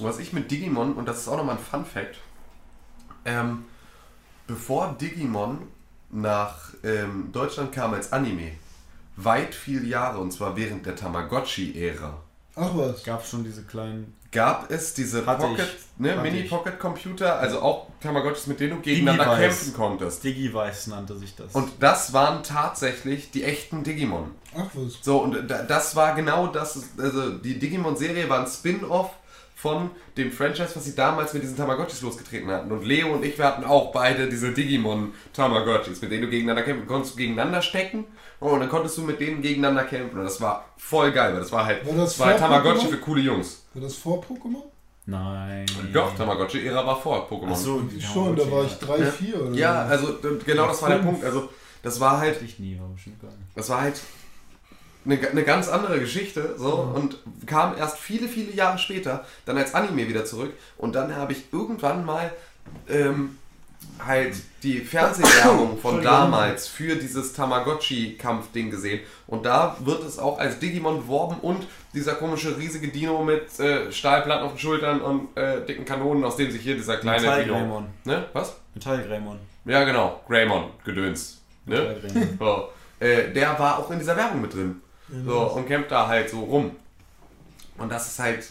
Was 0.00 0.18
ich 0.18 0.32
mit 0.32 0.50
Digimon, 0.50 0.94
und 0.94 1.06
das 1.06 1.18
ist 1.20 1.28
auch 1.28 1.36
nochmal 1.36 1.56
ein 1.58 1.62
Fun 1.62 1.84
Fact, 1.84 2.16
ähm, 3.24 3.66
bevor 4.48 4.96
Digimon 5.00 5.58
nach 6.10 6.74
ähm, 6.82 7.28
Deutschland 7.30 7.70
kam 7.70 7.94
als 7.94 8.12
Anime, 8.12 8.50
weit 9.24 9.54
viele 9.54 9.86
Jahre, 9.86 10.18
und 10.18 10.32
zwar 10.32 10.56
während 10.56 10.86
der 10.86 10.96
Tamagotchi-Ära, 10.96 12.20
Ach 12.56 12.70
was. 12.74 13.04
Gab 13.04 13.24
schon 13.24 13.44
diese 13.44 13.62
kleinen. 13.62 14.14
gab 14.32 14.70
es 14.70 14.92
diese 14.94 15.22
Pocket, 15.22 15.58
ich. 15.60 15.86
ne. 15.98 16.16
Mini-Pocket-Computer, 16.16 17.38
also 17.38 17.60
auch 17.62 17.86
Tamagotchis, 18.00 18.48
mit 18.48 18.60
denen 18.60 18.76
du 18.76 18.80
gegeneinander 18.82 19.36
Digivice. 19.36 19.56
kämpfen 19.58 19.74
konntest. 19.74 20.24
Digivice 20.24 20.86
nannte 20.88 21.16
sich 21.16 21.34
das. 21.36 21.52
Und 21.54 21.70
das 21.80 22.12
waren 22.12 22.42
tatsächlich 22.42 23.30
die 23.30 23.44
echten 23.44 23.82
Digimon. 23.84 24.32
Ach 24.56 24.66
was. 24.74 24.98
So, 25.02 25.18
und 25.22 25.48
da- 25.48 25.62
das 25.62 25.94
war 25.96 26.14
genau 26.14 26.48
das, 26.48 26.80
also 26.98 27.30
die 27.38 27.58
Digimon-Serie 27.58 28.28
war 28.28 28.40
ein 28.40 28.46
Spin-off 28.46 29.10
von 29.60 29.90
dem 30.16 30.32
Franchise, 30.32 30.74
was 30.74 30.84
sie 30.86 30.94
damals 30.94 31.34
mit 31.34 31.42
diesen 31.42 31.56
Tamagotchis 31.56 32.00
losgetreten 32.00 32.50
hatten. 32.50 32.72
Und 32.72 32.82
Leo 32.84 33.12
und 33.12 33.22
ich, 33.22 33.36
wir 33.36 33.44
hatten 33.44 33.64
auch 33.64 33.92
beide 33.92 34.26
diese 34.26 34.52
Digimon-Tamagotchis, 34.52 36.00
mit 36.00 36.10
denen 36.10 36.22
du 36.22 36.30
gegeneinander 36.30 36.62
kämpfen 36.62 36.86
konntest. 36.86 37.14
Du 37.14 37.18
gegeneinander 37.18 37.60
stecken 37.60 38.04
und 38.38 38.60
dann 38.60 38.70
konntest 38.70 38.96
du 38.96 39.02
mit 39.02 39.20
denen 39.20 39.42
gegeneinander 39.42 39.84
kämpfen. 39.84 40.18
Und 40.18 40.24
das 40.24 40.40
war 40.40 40.64
voll 40.78 41.12
geil, 41.12 41.34
weil 41.34 41.40
das 41.40 41.52
war 41.52 41.66
halt 41.66 41.86
War 41.86 41.94
das 41.94 42.16
zwei 42.16 42.30
vor 42.30 42.38
Tamagotchi 42.38 42.86
für 42.86 42.96
coole 42.98 43.20
Jungs. 43.20 43.64
War 43.74 43.82
das 43.82 43.96
vor 43.96 44.22
Pokémon? 44.24 44.62
Nein. 45.04 45.66
Doch, 45.92 46.14
Tamagotchi-Ära 46.16 46.86
war 46.86 46.98
vor 46.98 47.28
Pokémon. 47.28 47.50
Ach 47.52 47.56
so, 47.56 47.80
die 47.80 48.00
Schon, 48.00 48.36
da 48.36 48.50
war 48.50 48.64
ich 48.64 48.78
3, 48.78 49.04
4 49.04 49.42
oder 49.42 49.54
Ja, 49.54 49.86
so. 49.98 50.06
also 50.06 50.18
genau 50.46 50.68
das 50.68 50.80
war 50.80 50.88
der. 50.88 50.96
Punkt. 50.98 51.22
Also 51.22 51.50
das 51.82 52.00
war 52.00 52.18
halt 52.18 52.40
ich 52.42 52.58
nie, 52.58 52.78
war 52.80 52.88
bestimmt 52.88 53.20
geil. 53.20 53.30
Das 53.54 53.68
war 53.68 53.82
halt 53.82 54.00
eine, 55.04 55.18
eine 55.28 55.42
ganz 55.44 55.68
andere 55.68 55.98
Geschichte 56.00 56.54
so 56.58 56.92
und 56.94 57.18
kam 57.46 57.76
erst 57.76 57.98
viele, 57.98 58.28
viele 58.28 58.52
Jahre 58.52 58.78
später 58.78 59.24
dann 59.46 59.56
als 59.56 59.74
Anime 59.74 60.08
wieder 60.08 60.24
zurück 60.24 60.52
und 60.76 60.94
dann 60.94 61.16
habe 61.16 61.32
ich 61.32 61.52
irgendwann 61.52 62.04
mal 62.04 62.32
ähm, 62.88 63.38
halt 64.04 64.34
die 64.62 64.80
Fernsehwerbung 64.80 65.78
von 65.78 66.02
damals 66.02 66.68
für 66.68 66.96
dieses 66.96 67.32
Tamagotchi-Kampfding 67.32 68.70
gesehen 68.70 69.00
und 69.26 69.46
da 69.46 69.76
wird 69.80 70.04
es 70.04 70.18
auch 70.18 70.38
als 70.38 70.58
Digimon 70.58 71.02
beworben 71.02 71.36
und 71.40 71.66
dieser 71.94 72.14
komische 72.14 72.56
riesige 72.58 72.88
Dino 72.88 73.22
mit 73.24 73.58
äh, 73.58 73.90
Stahlplatten 73.90 74.44
auf 74.44 74.52
den 74.52 74.58
Schultern 74.58 75.00
und 75.00 75.36
äh, 75.36 75.64
dicken 75.64 75.84
Kanonen, 75.84 76.24
aus 76.24 76.36
dem 76.36 76.50
sich 76.50 76.62
hier 76.62 76.74
dieser 76.74 76.98
kleine 76.98 77.22
Metall 77.22 77.44
Dino... 77.44 77.54
Greymon. 77.54 77.86
Ne? 78.04 78.26
Was? 78.32 78.56
Metall 78.74 79.02
Greymon. 79.02 79.38
Ja 79.64 79.84
genau, 79.84 80.20
Greymon, 80.28 80.70
Gedöns. 80.84 81.40
Ne? 81.64 81.76
Metall 81.76 82.00
Greymon. 82.00 82.28
So, 82.38 82.68
äh, 83.00 83.32
der 83.32 83.58
war 83.58 83.78
auch 83.78 83.90
in 83.90 83.98
dieser 83.98 84.16
Werbung 84.16 84.42
mit 84.42 84.54
drin. 84.54 84.82
So, 85.26 85.40
und 85.52 85.66
kämpft 85.66 85.90
da 85.90 86.06
halt 86.06 86.30
so 86.30 86.40
rum. 86.40 86.72
Und 87.78 87.90
das 87.90 88.08
ist 88.08 88.18
halt 88.18 88.44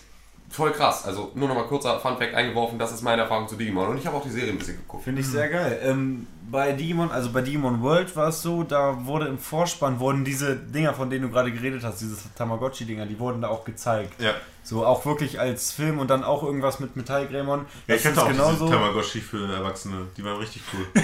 voll 0.50 0.72
krass. 0.72 1.06
Also 1.06 1.32
nur 1.36 1.48
nochmal 1.48 1.66
kurzer 1.68 2.00
Funfact 2.00 2.34
eingeworfen, 2.34 2.80
das 2.80 2.92
ist 2.92 3.02
meine 3.04 3.22
Erfahrung 3.22 3.48
zu 3.48 3.56
Digimon. 3.56 3.90
Und 3.90 3.98
ich 3.98 4.06
habe 4.08 4.18
auch 4.18 4.24
die 4.24 4.32
Serie 4.32 4.52
ein 4.52 4.58
bisschen 4.58 4.78
geguckt. 4.78 5.04
Finde 5.04 5.22
ich 5.22 5.28
sehr 5.28 5.48
geil. 5.48 5.80
Ähm, 5.84 6.26
bei 6.50 6.72
Digimon, 6.72 7.12
also 7.12 7.32
bei 7.32 7.42
Digimon 7.42 7.82
World 7.84 8.16
war 8.16 8.30
es 8.30 8.42
so, 8.42 8.64
da 8.64 9.06
wurde 9.06 9.28
im 9.28 9.38
Vorspann 9.38 10.00
wurden 10.00 10.26
diese 10.26 10.56
Dinger, 10.56 10.96
von 10.96 11.10
denen 11.12 11.24
du 11.26 11.30
gerade 11.30 11.52
geredet 11.52 11.84
hast, 11.84 12.02
diese 12.02 12.18
Tamagotchi-Dinger, 12.36 13.06
die 13.06 13.20
wurden 13.20 13.42
da 13.44 13.50
auch 13.50 13.64
gezeigt. 13.64 14.20
Ja. 14.20 14.34
So 14.64 14.86
auch 14.86 15.06
wirklich 15.06 15.40
als 15.40 15.72
Film 15.72 16.00
und 16.00 16.10
dann 16.10 16.24
auch 16.24 16.42
irgendwas 16.42 16.80
mit 16.80 16.96
Metallgrämern. 16.96 17.68
Ja, 17.88 17.96
ich 17.96 18.02
Das 18.02 18.16
hatte 18.18 18.44
auch 18.44 18.52
diese 18.52 18.70
Tamagotchi 18.70 19.22
für 19.22 19.54
Erwachsene. 19.54 20.08
Die 20.18 20.24
waren 20.24 20.38
richtig 20.38 20.64
cool. 20.74 20.88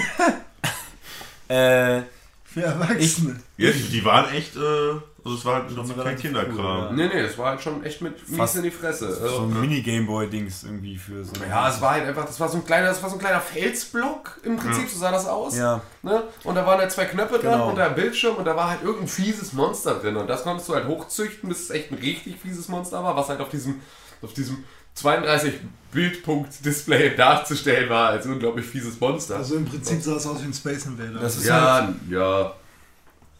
Äh, 1.48 2.02
Für 2.44 2.62
Erwachsene. 2.62 3.38
ja, 3.56 3.70
die, 3.70 3.82
die 3.84 4.04
waren 4.04 4.28
echt 4.34 4.56
äh, 4.56 4.94
Also 5.26 5.38
es 5.38 5.44
war 5.44 5.54
halt 5.56 5.74
Prinzip 5.74 6.00
kein 6.04 6.16
Kinderkram. 6.16 6.56
cool, 6.56 6.64
ja. 6.64 6.92
Nee, 6.92 7.08
nee, 7.08 7.20
es 7.20 7.36
war 7.36 7.46
halt 7.50 7.60
schon 7.60 7.82
echt 7.82 8.00
mit 8.00 8.28
mies 8.28 8.38
Fast 8.38 8.56
in 8.56 8.62
die 8.62 8.70
Fresse. 8.70 9.12
So 9.12 9.22
Also, 9.24 9.42
ein 9.42 9.60
Mini-Gameboy-Dings 9.60 10.62
irgendwie 10.62 10.96
für 10.96 11.24
so. 11.24 11.32
ja, 11.48 11.68
es 11.68 11.80
war 11.80 11.92
halt 11.92 12.06
einfach, 12.06 12.24
das 12.26 12.38
war 12.38 12.48
so 12.48 12.58
ein 12.58 12.64
kleiner, 12.64 12.86
das 12.86 13.02
war 13.02 13.10
so 13.10 13.16
ein 13.16 13.18
kleiner 13.18 13.40
Felsblock 13.40 14.38
im 14.44 14.56
Prinzip, 14.56 14.88
so 14.88 14.98
sah 14.98 15.10
das 15.10 15.26
aus. 15.26 15.56
Ja. 15.56 15.80
Ne? 16.02 16.22
Und 16.44 16.54
da 16.54 16.64
waren 16.64 16.78
halt 16.78 16.92
zwei 16.92 17.06
Knöpfe 17.06 17.38
dran 17.40 17.52
Genau. 17.54 17.70
und 17.70 17.76
da 17.76 17.86
ein 17.88 17.94
Bildschirm 17.96 18.36
und 18.36 18.44
da 18.44 18.54
war 18.54 18.70
halt 18.70 18.82
irgendein 18.82 19.08
fieses 19.08 19.52
Monster 19.52 19.94
drin. 19.96 20.16
Und 20.16 20.28
das 20.28 20.44
konntest 20.44 20.68
du 20.68 20.74
halt 20.76 20.86
hochzüchten, 20.86 21.48
bis 21.48 21.62
es 21.64 21.70
echt 21.70 21.90
ein 21.90 21.98
richtig 21.98 22.36
fieses 22.40 22.68
Monster 22.68 23.02
war, 23.02 23.16
was 23.16 23.28
halt 23.28 23.40
auf 23.40 23.48
diesem, 23.48 23.80
auf 24.22 24.32
diesem 24.32 24.62
32 24.94 25.54
Bildpunkt 25.92 26.64
Display 26.64 27.14
darzustellen 27.16 27.90
war 27.90 28.10
als 28.10 28.26
unglaublich 28.26 28.64
fieses 28.64 29.00
Monster. 29.00 29.36
Also 29.36 29.56
im 29.56 29.64
Prinzip 29.64 30.00
sah 30.02 30.16
es 30.16 30.26
aus 30.26 30.40
wie 30.40 30.46
ein 30.46 30.54
Space 30.54 30.86
Invader. 30.86 31.18
Das 31.20 31.36
ist 31.36 31.50
halt, 31.50 31.94
ja, 32.08 32.52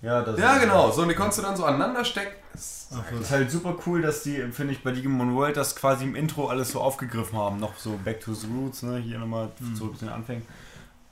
ja. 0.03 0.19
ja, 0.19 0.23
das 0.23 0.39
Ja, 0.39 0.55
ist, 0.57 0.63
genau. 0.63 0.91
So, 0.91 1.03
und 1.03 1.09
die 1.09 1.15
konntest 1.15 1.39
du 1.39 1.43
dann 1.43 1.57
so 1.57 1.65
aneinander 1.65 2.05
stecken. 2.05 2.33
Das- 2.53 2.89
Ach, 2.95 3.03
Das 3.11 3.21
ist 3.23 3.31
halt 3.33 3.51
super 3.51 3.75
cool, 3.87 4.01
dass 4.03 4.23
die, 4.23 4.37
finde 4.53 4.73
ich, 4.73 4.83
bei 4.83 4.93
Digimon 4.93 5.35
World 5.35 5.57
das 5.57 5.75
quasi 5.75 6.05
im 6.05 6.15
Intro 6.15 6.47
alles 6.49 6.71
so 6.71 6.81
aufgegriffen 6.81 7.37
haben. 7.37 7.59
Noch 7.59 7.77
so 7.77 7.99
Back 8.05 8.21
to 8.21 8.33
the 8.33 8.47
Roots, 8.47 8.83
ne? 8.85 8.99
Hier 8.99 9.19
nochmal 9.19 9.51
zurück 9.77 9.99
zu 9.99 10.05
den 10.05 10.15
Anfängen. 10.15 10.43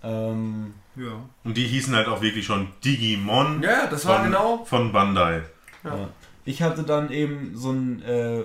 Ähm, 0.03 0.75
ja. 0.97 1.13
Und 1.45 1.57
die 1.57 1.67
hießen 1.67 1.95
halt 1.97 2.07
auch 2.09 2.21
wirklich 2.21 2.47
schon 2.47 2.69
Digimon 2.85 3.63
Ja, 3.63 3.71
ja, 3.71 3.87
das 3.87 4.05
war 4.07 4.17
von, 4.21 4.25
genau. 4.27 4.65
von 4.65 4.93
Bandai. 4.93 5.43
ja. 5.83 6.09
Ich 6.45 6.63
hatte 6.63 6.83
dann 6.83 7.11
eben 7.11 7.57
so 7.57 7.73
ein, 7.73 8.03
äh, 8.03 8.43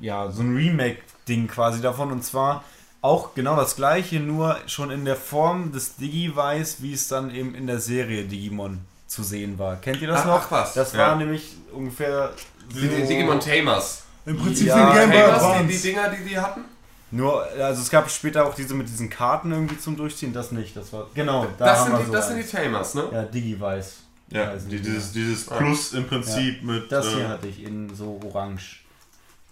ja, 0.00 0.30
so 0.30 0.42
ein 0.42 0.56
Remake-Ding 0.56 1.46
quasi 1.46 1.82
davon 1.82 2.10
und 2.10 2.24
zwar 2.24 2.64
auch 3.02 3.34
genau 3.34 3.54
das 3.54 3.76
gleiche, 3.76 4.18
nur 4.18 4.56
schon 4.66 4.90
in 4.90 5.04
der 5.04 5.14
Form 5.16 5.70
des 5.72 5.96
Digivice, 5.96 6.80
wie 6.82 6.94
es 6.94 7.06
dann 7.08 7.30
eben 7.34 7.54
in 7.54 7.66
der 7.66 7.80
Serie 7.80 8.24
Digimon 8.24 8.80
zu 9.14 9.22
sehen 9.22 9.58
war. 9.58 9.76
Kennt 9.76 10.00
ihr 10.02 10.08
das 10.08 10.20
Ach, 10.22 10.26
noch? 10.26 10.42
ach 10.46 10.50
was. 10.50 10.74
Das 10.74 10.92
Ja. 10.92 10.98
war 11.08 11.16
nämlich 11.16 11.54
ungefähr 11.72 12.32
Die, 12.72 12.80
die 12.88 13.02
Digimon 13.06 13.40
Tamers. 13.40 14.02
Im 14.26 14.38
Prinzip 14.38 14.66
Ja, 14.68 14.92
Game 14.94 15.10
Boy 15.10 15.18
Tamers, 15.20 15.34
die, 15.42 15.46
die 15.48 15.52
Advance. 15.54 15.82
Dinger, 15.82 16.08
die 16.10 16.28
die 16.30 16.38
hatten. 16.38 16.64
Nur, 17.10 17.44
also 17.44 17.82
es 17.82 17.90
gab 17.90 18.10
später 18.10 18.44
auch 18.46 18.54
diese 18.54 18.74
mit 18.74 18.88
diesen 18.88 19.08
Karten 19.08 19.52
irgendwie 19.52 19.78
zum 19.78 19.96
Durchziehen, 19.96 20.32
das 20.32 20.50
nicht. 20.50 20.76
Das 20.76 20.92
war 20.92 21.06
genau. 21.14 21.46
Da 21.58 21.64
Das, 21.66 21.78
haben 21.80 21.84
sind 21.86 21.92
wir 21.92 21.98
die, 22.00 22.06
so 22.06 22.12
das 22.12 22.28
sind 22.28 22.36
die 22.38 22.44
Tamers, 22.50 22.94
ne? 22.94 23.04
Ja, 23.12 23.22
Digivice. 23.22 23.96
Ja, 24.30 24.44
Also 24.48 24.68
die, 24.68 24.76
die- 24.78 24.82
dieses, 24.82 25.12
dieses 25.12 25.46
Plus 25.46 25.92
im 25.92 26.06
Prinzip 26.08 26.62
mit. 26.64 26.90
Das 26.90 27.06
äh, 27.06 27.16
hier 27.16 27.28
hatte 27.28 27.46
ich 27.46 27.62
in 27.62 27.94
so 27.94 28.20
orange. 28.24 28.80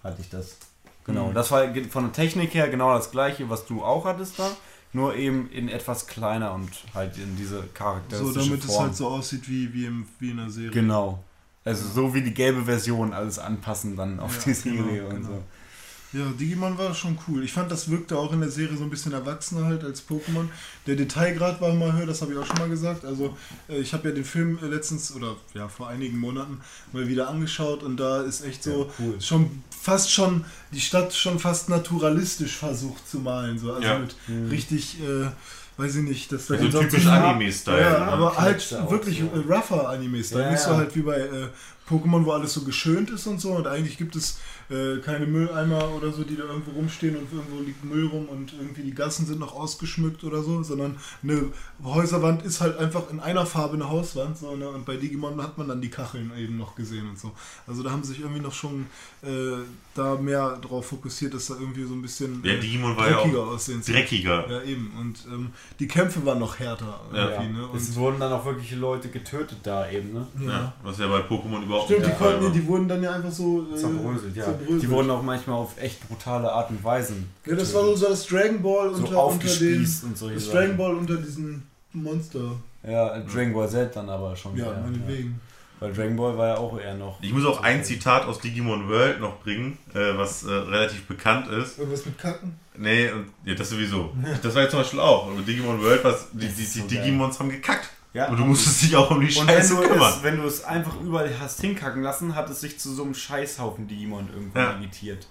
Hatte 0.02 0.16
ich 0.20 0.28
das. 0.30 0.56
Genau. 1.04 1.26
Mhm. 1.28 1.34
Das 1.34 1.50
war 1.50 1.62
von 1.90 2.04
der 2.04 2.12
Technik 2.12 2.54
her 2.54 2.68
genau 2.68 2.94
das 2.94 3.10
gleiche, 3.10 3.48
was 3.50 3.66
du 3.66 3.84
auch 3.84 4.04
hattest 4.06 4.38
da. 4.38 4.50
Nur 4.94 5.14
eben 5.16 5.48
in 5.50 5.68
etwas 5.68 6.06
kleiner 6.06 6.52
und 6.52 6.70
halt 6.94 7.16
in 7.16 7.36
diese 7.36 7.60
So, 7.60 7.64
charakteristische 7.72 8.50
damit 8.50 8.64
es 8.64 8.66
Form. 8.66 8.84
halt 8.84 8.96
so 8.96 9.08
aussieht 9.08 9.48
wie, 9.48 9.72
wie, 9.72 9.86
im, 9.86 10.06
wie 10.18 10.30
in 10.30 10.36
der 10.36 10.50
Serie. 10.50 10.70
Genau. 10.70 11.22
Also 11.64 11.88
so 11.88 12.12
wie 12.14 12.22
die 12.22 12.34
gelbe 12.34 12.64
Version 12.64 13.12
alles 13.12 13.38
anpassen 13.38 13.96
dann 13.96 14.20
auf 14.20 14.36
Ja, 14.38 14.42
die 14.46 14.54
Serie 14.54 14.82
genau, 15.02 15.08
und 15.08 15.14
genau. 15.16 15.28
so. 15.28 15.42
Ja, 16.12 16.20
Digimon 16.38 16.76
war 16.76 16.94
schon 16.94 17.18
cool. 17.26 17.42
Ich 17.42 17.52
fand, 17.52 17.70
das 17.72 17.90
wirkte 17.90 18.18
auch 18.18 18.32
in 18.34 18.40
der 18.40 18.50
Serie 18.50 18.76
so 18.76 18.84
ein 18.84 18.90
bisschen 18.90 19.12
erwachsener 19.12 19.64
halt 19.64 19.82
als 19.82 20.02
Pokémon. 20.06 20.46
Der 20.86 20.94
Detailgrad 20.96 21.60
war 21.60 21.72
mal 21.72 21.92
höher, 21.94 22.04
das 22.06 22.20
habe 22.20 22.32
ich 22.32 22.38
auch 22.38 22.44
schon 22.44 22.58
mal 22.58 22.68
gesagt. 22.68 23.04
Also 23.06 23.34
äh, 23.68 23.78
ich 23.78 23.94
habe 23.94 24.08
ja 24.10 24.14
den 24.14 24.24
Film 24.24 24.58
äh, 24.62 24.66
letztens 24.66 25.14
oder 25.14 25.36
ja 25.54 25.68
vor 25.68 25.88
einigen 25.88 26.18
Monaten 26.18 26.60
mal 26.92 27.08
wieder 27.08 27.28
angeschaut 27.30 27.82
und 27.82 27.96
da 27.98 28.22
ist 28.22 28.44
echt 28.44 28.62
so 28.62 28.90
cool. 28.98 29.18
schon 29.20 29.62
fast 29.70 30.12
schon 30.12 30.44
die 30.72 30.80
Stadt 30.80 31.14
schon 31.14 31.38
fast 31.38 31.68
naturalistisch 31.70 32.56
versucht 32.56 33.08
zu 33.08 33.18
malen. 33.20 33.58
So. 33.58 33.72
Also 33.72 33.86
Ja. 33.88 33.98
mit 33.98 34.14
richtig, 34.50 34.98
äh, 35.00 35.28
weiß 35.78 35.96
ich 35.96 36.02
nicht, 36.02 36.30
dass 36.30 36.46
da 36.48 36.54
Also 36.56 36.80
typisch 36.82 37.06
Anime-Style. 37.06 37.80
ja, 37.80 37.90
ne? 37.90 38.12
aber 38.12 38.36
halt 38.36 38.70
wirklich 38.90 39.20
so. 39.20 39.24
äh, 39.34 39.52
rougher 39.52 39.88
Anime-Style. 39.88 40.42
Ja, 40.42 40.50
Nicht 40.50 40.60
so 40.62 40.70
ja. 40.72 40.76
halt 40.76 40.94
wie 40.94 41.00
bei 41.02 41.16
äh, 41.20 41.48
Pokémon, 41.88 42.24
wo 42.24 42.32
alles 42.32 42.52
so 42.52 42.62
geschönt 42.64 43.10
ist 43.10 43.26
und 43.26 43.40
so. 43.40 43.52
Und 43.52 43.66
eigentlich 43.66 43.96
gibt 43.98 44.14
es 44.14 44.38
äh, 44.70 44.98
keine 44.98 45.26
Mülleimer 45.26 45.90
oder 45.94 46.12
so, 46.12 46.24
die 46.24 46.36
da 46.36 46.44
irgendwo 46.44 46.72
rumstehen 46.72 47.16
und 47.16 47.32
irgendwo 47.32 47.62
liegt 47.62 47.84
Müll 47.84 48.06
rum 48.06 48.26
und 48.28 48.52
irgendwie 48.52 48.82
die 48.82 48.94
Gassen 48.94 49.26
sind 49.26 49.40
noch 49.40 49.54
ausgeschmückt 49.54 50.24
oder 50.24 50.42
so, 50.42 50.62
sondern 50.62 50.96
eine 51.22 51.44
Häuserwand 51.84 52.42
ist 52.42 52.60
halt 52.60 52.78
einfach 52.78 53.10
in 53.10 53.20
einer 53.20 53.46
Farbe 53.46 53.74
eine 53.74 53.88
Hauswand. 53.88 54.36
So, 54.38 54.56
ne? 54.56 54.68
Und 54.68 54.84
bei 54.84 54.96
Digimon 54.96 55.42
hat 55.42 55.58
man 55.58 55.68
dann 55.68 55.80
die 55.80 55.90
Kacheln 55.90 56.32
eben 56.38 56.56
noch 56.58 56.74
gesehen 56.74 57.08
und 57.08 57.18
so. 57.18 57.32
Also 57.66 57.82
da 57.82 57.90
haben 57.90 58.02
sie 58.02 58.12
sich 58.12 58.20
irgendwie 58.20 58.40
noch 58.42 58.52
schon 58.52 58.86
äh, 59.22 59.28
da 59.94 60.14
mehr 60.16 60.58
drauf 60.62 60.86
fokussiert, 60.86 61.34
dass 61.34 61.46
da 61.46 61.54
irgendwie 61.54 61.84
so 61.84 61.94
ein 61.94 62.02
bisschen 62.02 62.42
Ja, 62.44 62.52
äh, 62.52 62.60
Digimon 62.60 62.96
war 62.96 63.08
ja 63.10 63.16
dreckiger 63.16 63.40
auch 63.42 63.52
aussehen. 63.52 63.82
soll. 63.82 63.94
dreckiger. 63.94 64.50
Ja, 64.50 64.62
eben. 64.62 64.90
Und 64.98 65.24
ähm, 65.32 65.50
die 65.78 65.86
Kämpfe 65.88 66.24
waren 66.24 66.38
noch 66.38 66.58
härter. 66.58 67.00
Ja. 67.12 67.30
Irgendwie, 67.30 67.58
ne? 67.58 67.66
Und 67.66 67.76
Es 67.78 67.94
wurden 67.96 68.18
dann 68.20 68.32
auch 68.32 68.44
wirklich 68.44 68.72
Leute 68.72 69.08
getötet 69.08 69.58
da 69.62 69.88
eben, 69.90 70.12
ne? 70.12 70.26
Ja. 70.46 70.72
Was 70.82 70.98
ja 70.98 71.08
bei 71.08 71.20
Pokémon 71.20 71.62
überhaupt 71.62 71.86
Stimmt, 71.86 72.00
nicht 72.00 72.12
die 72.14 72.18
der 72.18 72.18
Fall 72.18 72.38
konnten, 72.38 72.52
die 72.52 72.66
wurden 72.66 72.88
dann 72.88 73.02
ja 73.02 73.12
einfach 73.12 73.30
so 73.32 73.66
äh, 73.72 73.76
Zerbröselt, 73.76 74.36
ja. 74.62 74.66
zerbröselt. 74.66 74.82
Die 74.82 74.90
wurden 74.90 75.10
auch 75.10 75.22
manchmal 75.22 75.56
auf 75.56 75.80
echt 75.80 76.08
brutale 76.08 76.50
Art 76.50 76.70
und 76.70 76.82
Weisen. 76.82 77.28
ja, 77.46 77.54
das 77.54 77.74
war 77.74 77.84
so 77.84 78.08
das 78.08 78.26
Dragon 78.26 78.62
Ball 78.62 78.90
so 78.90 78.96
unter, 78.96 79.00
unter 79.00 79.10
den, 79.10 79.16
aufgespießt 79.16 80.04
und 80.04 80.18
so. 80.18 80.30
das 80.30 80.50
Dragon 80.50 80.76
Ball 80.76 80.94
unter 80.94 81.16
diesen 81.16 81.62
Monster. 81.92 82.56
Ja, 82.82 83.18
Dragon 83.20 83.52
Ball 83.52 83.68
Z 83.68 83.94
dann 83.94 84.08
aber 84.08 84.34
schon. 84.34 84.56
Ja, 84.56 84.72
meinetwegen. 84.72 85.40
Weil 85.82 85.92
Dragon 85.92 86.16
Ball 86.16 86.38
war 86.38 86.46
ja 86.46 86.56
auch 86.58 86.78
eher 86.78 86.94
noch. 86.94 87.20
Ich 87.20 87.32
muss 87.32 87.44
auch 87.44 87.60
ein 87.60 87.82
Zitat 87.82 88.24
aus 88.24 88.38
Digimon 88.38 88.88
World 88.88 89.20
noch 89.20 89.40
bringen, 89.40 89.78
äh, 89.94 90.16
was 90.16 90.44
äh, 90.44 90.52
relativ 90.52 91.08
bekannt 91.08 91.48
ist. 91.48 91.76
Irgendwas 91.76 92.06
mit 92.06 92.18
Kacken? 92.18 92.54
Nee, 92.76 93.10
und, 93.10 93.26
ja, 93.44 93.54
das 93.54 93.70
sowieso. 93.70 94.12
Das 94.42 94.54
war 94.54 94.62
jetzt 94.62 94.70
zum 94.70 94.80
Beispiel 94.80 95.00
auch. 95.00 95.26
Aber 95.26 95.40
Digimon 95.42 95.82
World, 95.82 96.04
was, 96.04 96.28
die, 96.32 96.46
die, 96.46 96.54
die 96.54 96.64
so. 96.64 96.86
Digimons 96.86 97.40
haben 97.40 97.50
gekackt. 97.50 97.90
Ja, 98.14 98.28
Und 98.28 98.38
du 98.38 98.44
musstest 98.44 98.82
dich 98.82 98.94
auch 98.96 99.10
um 99.10 99.20
die 99.20 99.26
Und 99.34 99.46
wenn 99.46 99.54
Scheiße 99.56 99.74
du, 99.76 99.80
kümmern. 99.88 100.12
es, 100.16 100.22
wenn 100.22 100.36
du 100.36 100.42
es 100.44 100.64
einfach 100.64 101.00
überall 101.00 101.30
hast 101.40 101.60
hinkacken 101.62 102.02
lassen, 102.02 102.34
hat 102.34 102.50
es 102.50 102.60
sich 102.60 102.78
zu 102.78 102.92
so 102.92 103.04
einem 103.04 103.14
Scheißhaufen 103.14 103.88
Digimon 103.88 104.28
irgendwann 104.34 104.62
Ja. 104.62 104.72
imitiert. 104.72 105.26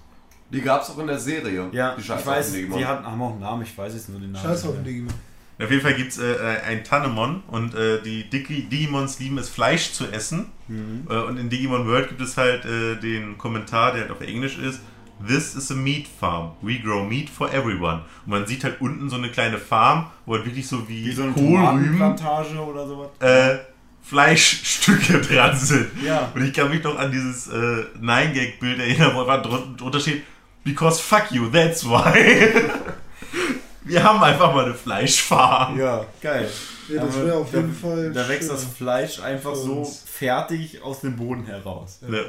Die 0.52 0.62
gab 0.62 0.82
es 0.82 0.90
auch 0.90 0.98
in 0.98 1.08
der 1.08 1.20
Serie. 1.20 1.70
Ja, 1.72 1.94
die 1.96 2.02
ich 2.02 2.08
Scheißhaufen 2.08 2.32
weiß, 2.32 2.52
Digimon. 2.54 2.80
die 2.80 2.86
hatten, 2.86 3.06
haben 3.06 3.22
auch 3.22 3.32
einen 3.32 3.40
Namen, 3.40 3.62
ich 3.62 3.78
weiß 3.78 3.94
jetzt 3.94 4.10
nur 4.10 4.20
den 4.20 4.32
Namen. 4.32 4.44
Scheißhaufen 4.46 4.84
Digimon. 4.84 5.14
Auf 5.62 5.70
jeden 5.70 5.84
Fall 5.84 5.94
gibt 5.94 6.12
es 6.14 6.18
äh, 6.18 6.36
ein 6.68 6.84
Tanemon 6.84 7.44
und 7.48 7.76
äh, 7.76 8.02
die 8.02 8.28
Digi 8.28 8.64
Digimons 8.64 9.20
lieben 9.20 9.38
es, 9.38 9.48
Fleisch 9.48 9.92
zu 9.92 10.08
essen. 10.08 10.48
Äh, 10.68 11.14
und 11.18 11.38
in 11.38 11.50
Digimon 11.52 11.86
World 11.88 12.10
gibt 12.10 12.22
es 12.22 12.36
halt 12.36 12.66
äh, 12.66 12.96
den 12.96 13.38
Kommentar, 13.38 13.92
der 13.92 14.02
halt 14.02 14.12
auf 14.12 14.22
Englisch 14.22 14.58
ist. 14.58 14.80
This 15.28 15.56
is 15.56 15.72
a 15.72 15.76
meat 15.76 16.08
farm. 16.08 16.52
We 16.62 16.80
grow 16.80 17.04
meat 17.04 17.30
for 17.30 17.52
everyone. 17.54 18.02
Und 18.26 18.32
man 18.32 18.46
sieht 18.48 18.64
halt 18.64 18.80
unten 18.82 19.10
so 19.10 19.16
eine 19.18 19.30
kleine 19.30 19.58
Farm, 19.58 20.08
wo 20.26 20.34
halt 20.36 20.46
wirklich 20.46 20.68
so 20.68 20.88
wie, 20.90 21.06
Wie 21.06 21.12
so 21.12 21.24
eine 21.24 21.32
Kohlrüben 21.34 21.58
Tomatenplantage 21.98 22.56
oder 22.60 22.88
sowas. 22.88 23.10
äh, 23.20 23.58
Fleischstücke 24.04 25.22
dran 25.22 25.56
sind. 25.56 25.88
Ja. 26.04 26.32
Und 26.34 26.44
ich 26.46 26.54
kann 26.54 26.70
mich 26.70 26.84
noch 26.84 26.98
an 26.98 27.12
dieses 27.12 27.48
äh, 27.48 27.84
Nine-Gag-Bild 28.00 28.80
erinnern, 28.80 29.12
wo 29.16 29.22
einfach 29.22 29.42
drun- 29.44 29.76
drunter 29.78 30.00
steht, 30.00 30.24
because 30.64 31.02
fuck 31.02 31.32
you, 31.32 31.48
that's 31.50 31.86
why. 31.86 32.50
Wir 33.84 34.04
haben 34.04 34.22
einfach 34.24 34.54
mal 34.54 34.66
eine 34.66 34.74
Fleischfarm. 34.76 35.80
Ja, 35.80 36.06
geil. 36.22 36.48
Ja, 36.88 37.04
das 37.04 37.16
wäre 37.24 37.36
auf 37.36 37.50
da, 37.52 37.58
jeden 37.58 37.74
Fall. 37.76 38.12
Da 38.14 38.28
wächst 38.30 38.44
schöner. 38.50 38.54
das 38.54 38.66
Fleisch 38.66 39.20
einfach 39.22 39.56
so 39.56 39.84
fertig 40.06 40.82
aus 40.84 41.02
dem 41.02 41.16
Boden 41.16 41.46
heraus. 41.46 42.00
Ne? 42.08 42.18
Ja. 42.18 42.24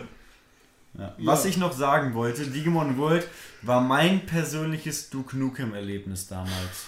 Was 1.18 1.44
ich 1.46 1.56
noch 1.56 1.72
sagen 1.72 2.14
wollte, 2.14 2.46
Digimon 2.46 2.98
World 2.98 3.26
war 3.62 3.80
mein 3.80 4.26
persönliches 4.26 5.08
Duke 5.08 5.36
Nukem 5.38 5.74
Erlebnis 5.74 6.28
damals. 6.28 6.86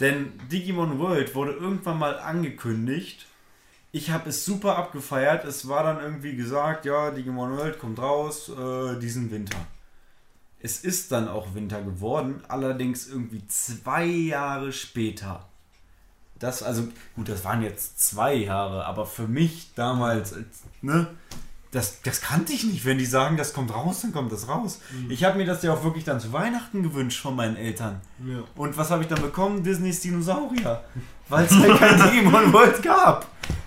Denn 0.00 0.32
Digimon 0.50 0.98
World 0.98 1.34
wurde 1.34 1.52
irgendwann 1.52 1.98
mal 1.98 2.18
angekündigt. 2.18 3.26
Ich 3.90 4.10
habe 4.10 4.30
es 4.30 4.44
super 4.44 4.76
abgefeiert. 4.76 5.44
Es 5.44 5.68
war 5.68 5.84
dann 5.84 6.00
irgendwie 6.00 6.36
gesagt, 6.36 6.84
ja, 6.84 7.10
Digimon 7.10 7.56
World 7.56 7.78
kommt 7.78 7.98
raus 7.98 8.48
äh, 8.48 8.98
diesen 8.98 9.30
Winter. 9.30 9.66
Es 10.60 10.80
ist 10.82 11.12
dann 11.12 11.28
auch 11.28 11.54
Winter 11.54 11.82
geworden, 11.82 12.42
allerdings 12.48 13.06
irgendwie 13.06 13.46
zwei 13.48 14.06
Jahre 14.06 14.72
später. 14.72 15.46
Das, 16.38 16.62
also, 16.62 16.88
gut, 17.14 17.28
das 17.28 17.44
waren 17.44 17.62
jetzt 17.62 18.00
zwei 18.00 18.34
Jahre, 18.34 18.84
aber 18.86 19.06
für 19.06 19.28
mich 19.28 19.74
damals, 19.74 20.32
als, 20.32 20.62
ne, 20.82 21.08
das, 21.74 22.00
das 22.02 22.20
kannte 22.20 22.52
ich 22.52 22.62
nicht. 22.62 22.84
Wenn 22.84 22.98
die 22.98 23.06
sagen, 23.06 23.36
das 23.36 23.52
kommt 23.52 23.74
raus, 23.74 24.02
dann 24.02 24.12
kommt 24.12 24.30
das 24.30 24.48
raus. 24.48 24.80
Ich 25.08 25.24
habe 25.24 25.36
mir 25.36 25.44
das 25.44 25.62
ja 25.64 25.72
auch 25.72 25.82
wirklich 25.82 26.04
dann 26.04 26.20
zu 26.20 26.32
Weihnachten 26.32 26.84
gewünscht 26.84 27.20
von 27.20 27.34
meinen 27.34 27.56
Eltern. 27.56 28.00
Ja. 28.24 28.44
Und 28.54 28.76
was 28.76 28.90
habe 28.90 29.02
ich 29.02 29.08
dann 29.08 29.20
bekommen? 29.20 29.64
Disneys 29.64 30.00
Dinosaurier. 30.00 30.84
Weil 31.28 31.46
es 31.46 31.52
halt 31.52 31.76
kein 31.78 32.00
Digimon 32.10 32.52
World 32.52 32.80
gab. 32.80 33.26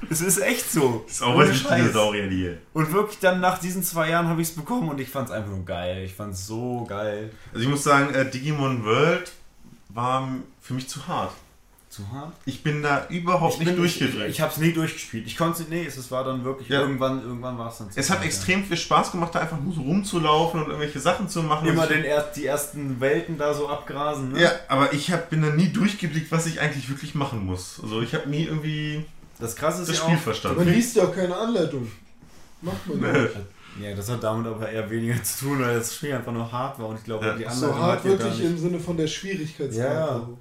Es 0.09 0.21
ist 0.21 0.37
echt 0.37 0.71
so. 0.71 1.03
Ist 1.05 1.21
auch 1.21 1.43
Scheiß. 1.43 1.81
Dinosauriern 1.81 2.29
hier. 2.29 2.59
Und 2.71 2.93
wirklich 2.93 3.19
dann 3.19 3.41
nach 3.41 3.57
diesen 3.57 3.83
zwei 3.83 4.09
Jahren 4.09 4.27
habe 4.27 4.41
ich 4.41 4.49
es 4.49 4.55
bekommen 4.55 4.87
und 4.87 5.01
ich 5.01 5.09
fand 5.09 5.27
es 5.27 5.35
einfach 5.35 5.51
nur 5.51 5.65
geil. 5.65 6.03
Ich 6.05 6.13
fand 6.13 6.33
es 6.33 6.47
so 6.47 6.85
geil. 6.87 7.31
Also 7.51 7.63
ich 7.63 7.69
muss 7.69 7.83
sagen, 7.83 8.13
äh, 8.13 8.29
Digimon 8.29 8.85
World 8.85 9.33
war 9.89 10.29
für 10.61 10.73
mich 10.73 10.87
zu 10.87 11.07
hart. 11.07 11.33
Zu 11.97 12.11
hart? 12.11 12.33
Ich 12.45 12.61
bin 12.63 12.83
da 12.83 13.07
überhaupt 13.09 13.57
nicht 13.59 13.67
bin- 13.69 13.75
durchgedreht. 13.77 14.29
Ich, 14.29 14.35
ich 14.35 14.41
habe 14.41 14.51
es 14.51 14.57
nie 14.59 14.71
durchgespielt. 14.71 15.25
Ich 15.25 15.35
konnte 15.35 15.63
es, 15.63 15.69
nee, 15.69 15.83
es 15.85 15.97
es 15.97 16.11
war 16.11 16.23
dann 16.23 16.43
wirklich, 16.43 16.69
Ja. 16.69 16.81
irgendwann, 16.81 17.21
irgendwann 17.21 17.57
war 17.57 17.69
es 17.71 17.79
dann 17.79 17.89
es 17.95 18.09
hat 18.09 18.17
hart, 18.17 18.19
ja. 18.21 18.25
extrem 18.27 18.63
viel 18.63 18.77
Spaß 18.77 19.11
gemacht, 19.11 19.33
da 19.33 19.39
einfach 19.39 19.59
nur 19.59 19.73
so 19.73 19.81
rumzulaufen 19.81 20.59
und 20.61 20.67
irgendwelche 20.67 20.99
Sachen 20.99 21.27
zu 21.27 21.41
machen. 21.43 21.67
Immer 21.67 21.83
ich- 21.83 21.89
den 21.89 22.03
erst, 22.03 22.35
die 22.37 22.45
ersten 22.45 22.99
Welten 23.01 23.37
da 23.37 23.53
so 23.53 23.67
abgrasen. 23.67 24.33
Ne? 24.33 24.41
Ja, 24.43 24.51
aber 24.67 24.93
ich 24.93 25.11
hab, 25.11 25.29
bin 25.31 25.41
da 25.41 25.49
nie 25.49 25.69
durchgeblickt, 25.69 26.31
was 26.31 26.45
ich 26.45 26.61
eigentlich 26.61 26.87
wirklich 26.89 27.15
machen 27.15 27.45
muss. 27.45 27.79
Also 27.81 28.01
ich 28.01 28.13
habe 28.13 28.29
nie 28.29 28.43
irgendwie 28.43 29.03
Das 29.39 29.55
krasse 29.55 29.81
ist 29.81 29.89
das 29.89 29.97
ja 29.97 30.03
Spiel 30.03 30.17
auch, 30.17 30.21
verstanden. 30.21 30.57
Man 30.65 30.73
liest 30.73 30.95
ja 30.95 31.03
auch 31.03 31.15
keine 31.15 31.35
Anleitung. 31.35 31.91
Macht 32.61 32.87
man 32.87 33.01
ja 33.15 33.21
nicht. 33.23 33.35
Ja, 33.81 33.95
das 33.95 34.09
hat 34.09 34.23
damit 34.23 34.47
aber 34.47 34.67
eher 34.69 34.89
weniger 34.89 35.21
zu 35.23 35.45
tun, 35.45 35.61
weil 35.61 35.75
das 35.77 35.93
Spiel 35.95 36.11
einfach 36.13 36.31
nur 36.31 36.51
hart 36.51 36.79
war 36.79 36.87
und 36.87 36.97
ich 36.97 37.03
glaube, 37.03 37.25
Ja. 37.27 37.33
die 37.33 37.43
So 37.43 37.67
anderen 37.67 37.79
hart 37.79 38.05
ja 38.05 38.11
da 38.13 38.19
wirklich 38.19 38.39
nicht- 38.39 38.45
im 38.51 38.57
Sinne 38.57 38.79
von 38.79 38.97
der 38.97 39.05
Schwierigkeitsgrad. 39.07 39.85
Ja, 39.85 39.93
ja. 39.93 40.07
Also, 40.07 40.37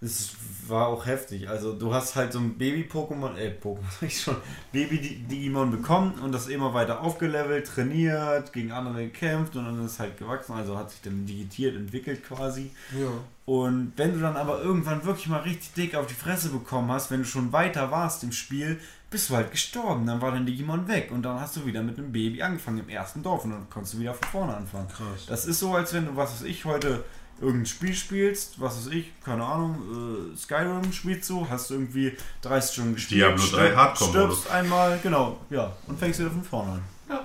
Es 0.00 0.32
war 0.68 0.88
auch 0.88 1.06
heftig. 1.06 1.48
Also 1.48 1.72
du 1.72 1.94
hast 1.94 2.16
halt 2.16 2.32
so 2.32 2.38
ein 2.38 2.58
Baby-Pokémon, 2.58 3.34
äh, 3.36 3.54
Pokémon 3.62 3.78
sag 4.00 4.08
ich 4.08 4.20
schon, 4.20 4.36
Baby-Digimon 4.72 5.70
bekommen 5.70 6.18
und 6.22 6.32
das 6.32 6.48
immer 6.48 6.74
weiter 6.74 7.00
aufgelevelt, 7.00 7.66
trainiert, 7.66 8.52
gegen 8.52 8.72
andere 8.72 9.04
gekämpft 9.04 9.56
und 9.56 9.64
dann 9.64 9.84
ist 9.84 9.92
es 9.92 9.98
halt 9.98 10.18
gewachsen, 10.18 10.52
also 10.52 10.76
hat 10.76 10.90
sich 10.90 11.00
dann 11.00 11.24
digitiert, 11.24 11.76
entwickelt 11.76 12.22
quasi. 12.24 12.70
Ja. 12.98 13.08
Und 13.46 13.92
wenn 13.96 14.12
du 14.12 14.20
dann 14.20 14.36
aber 14.36 14.60
irgendwann 14.60 15.04
wirklich 15.04 15.28
mal 15.28 15.40
richtig 15.40 15.72
dick 15.74 15.94
auf 15.94 16.06
die 16.06 16.14
Fresse 16.14 16.50
bekommen 16.50 16.90
hast, 16.90 17.10
wenn 17.10 17.20
du 17.20 17.24
schon 17.24 17.52
weiter 17.52 17.90
warst 17.90 18.22
im 18.24 18.32
Spiel, 18.32 18.80
bist 19.08 19.30
du 19.30 19.36
halt 19.36 19.50
gestorben. 19.52 20.04
Dann 20.06 20.20
war 20.20 20.32
dein 20.32 20.46
Digimon 20.46 20.88
weg 20.88 21.10
und 21.12 21.22
dann 21.22 21.40
hast 21.40 21.56
du 21.56 21.64
wieder 21.64 21.82
mit 21.82 21.96
einem 21.96 22.12
Baby 22.12 22.42
angefangen 22.42 22.80
im 22.80 22.88
ersten 22.88 23.22
Dorf 23.22 23.44
und 23.44 23.52
dann 23.52 23.70
konntest 23.70 23.94
du 23.94 24.00
wieder 24.00 24.14
von 24.14 24.28
vorne 24.28 24.56
anfangen. 24.56 24.88
Krass. 24.88 25.26
Das 25.28 25.46
ist 25.46 25.60
so, 25.60 25.74
als 25.74 25.94
wenn 25.94 26.06
du, 26.06 26.16
was 26.16 26.32
weiß 26.32 26.42
ich, 26.42 26.64
heute 26.64 27.04
irgendein 27.40 27.66
Spiel 27.66 27.94
spielst, 27.94 28.60
was 28.60 28.76
weiß 28.78 28.92
ich, 28.94 29.12
keine 29.24 29.44
Ahnung, 29.44 30.32
äh, 30.32 30.36
Skyrim 30.36 30.92
spielst 30.92 31.28
du, 31.30 31.46
hast 31.48 31.70
irgendwie 31.70 32.16
30 32.42 32.72
Stunden 32.72 32.94
gespielt, 32.94 33.20
Diablo 33.20 33.44
3 33.44 33.46
stirb- 33.68 33.76
Hardcore-Modus. 33.76 34.38
stirbst 34.40 34.50
einmal, 34.50 34.98
genau, 35.02 35.38
ja, 35.50 35.72
und 35.86 35.98
fängst 35.98 36.18
wieder 36.20 36.30
von 36.30 36.42
vorne 36.44 36.72
an. 36.72 36.82
Ja. 37.10 37.20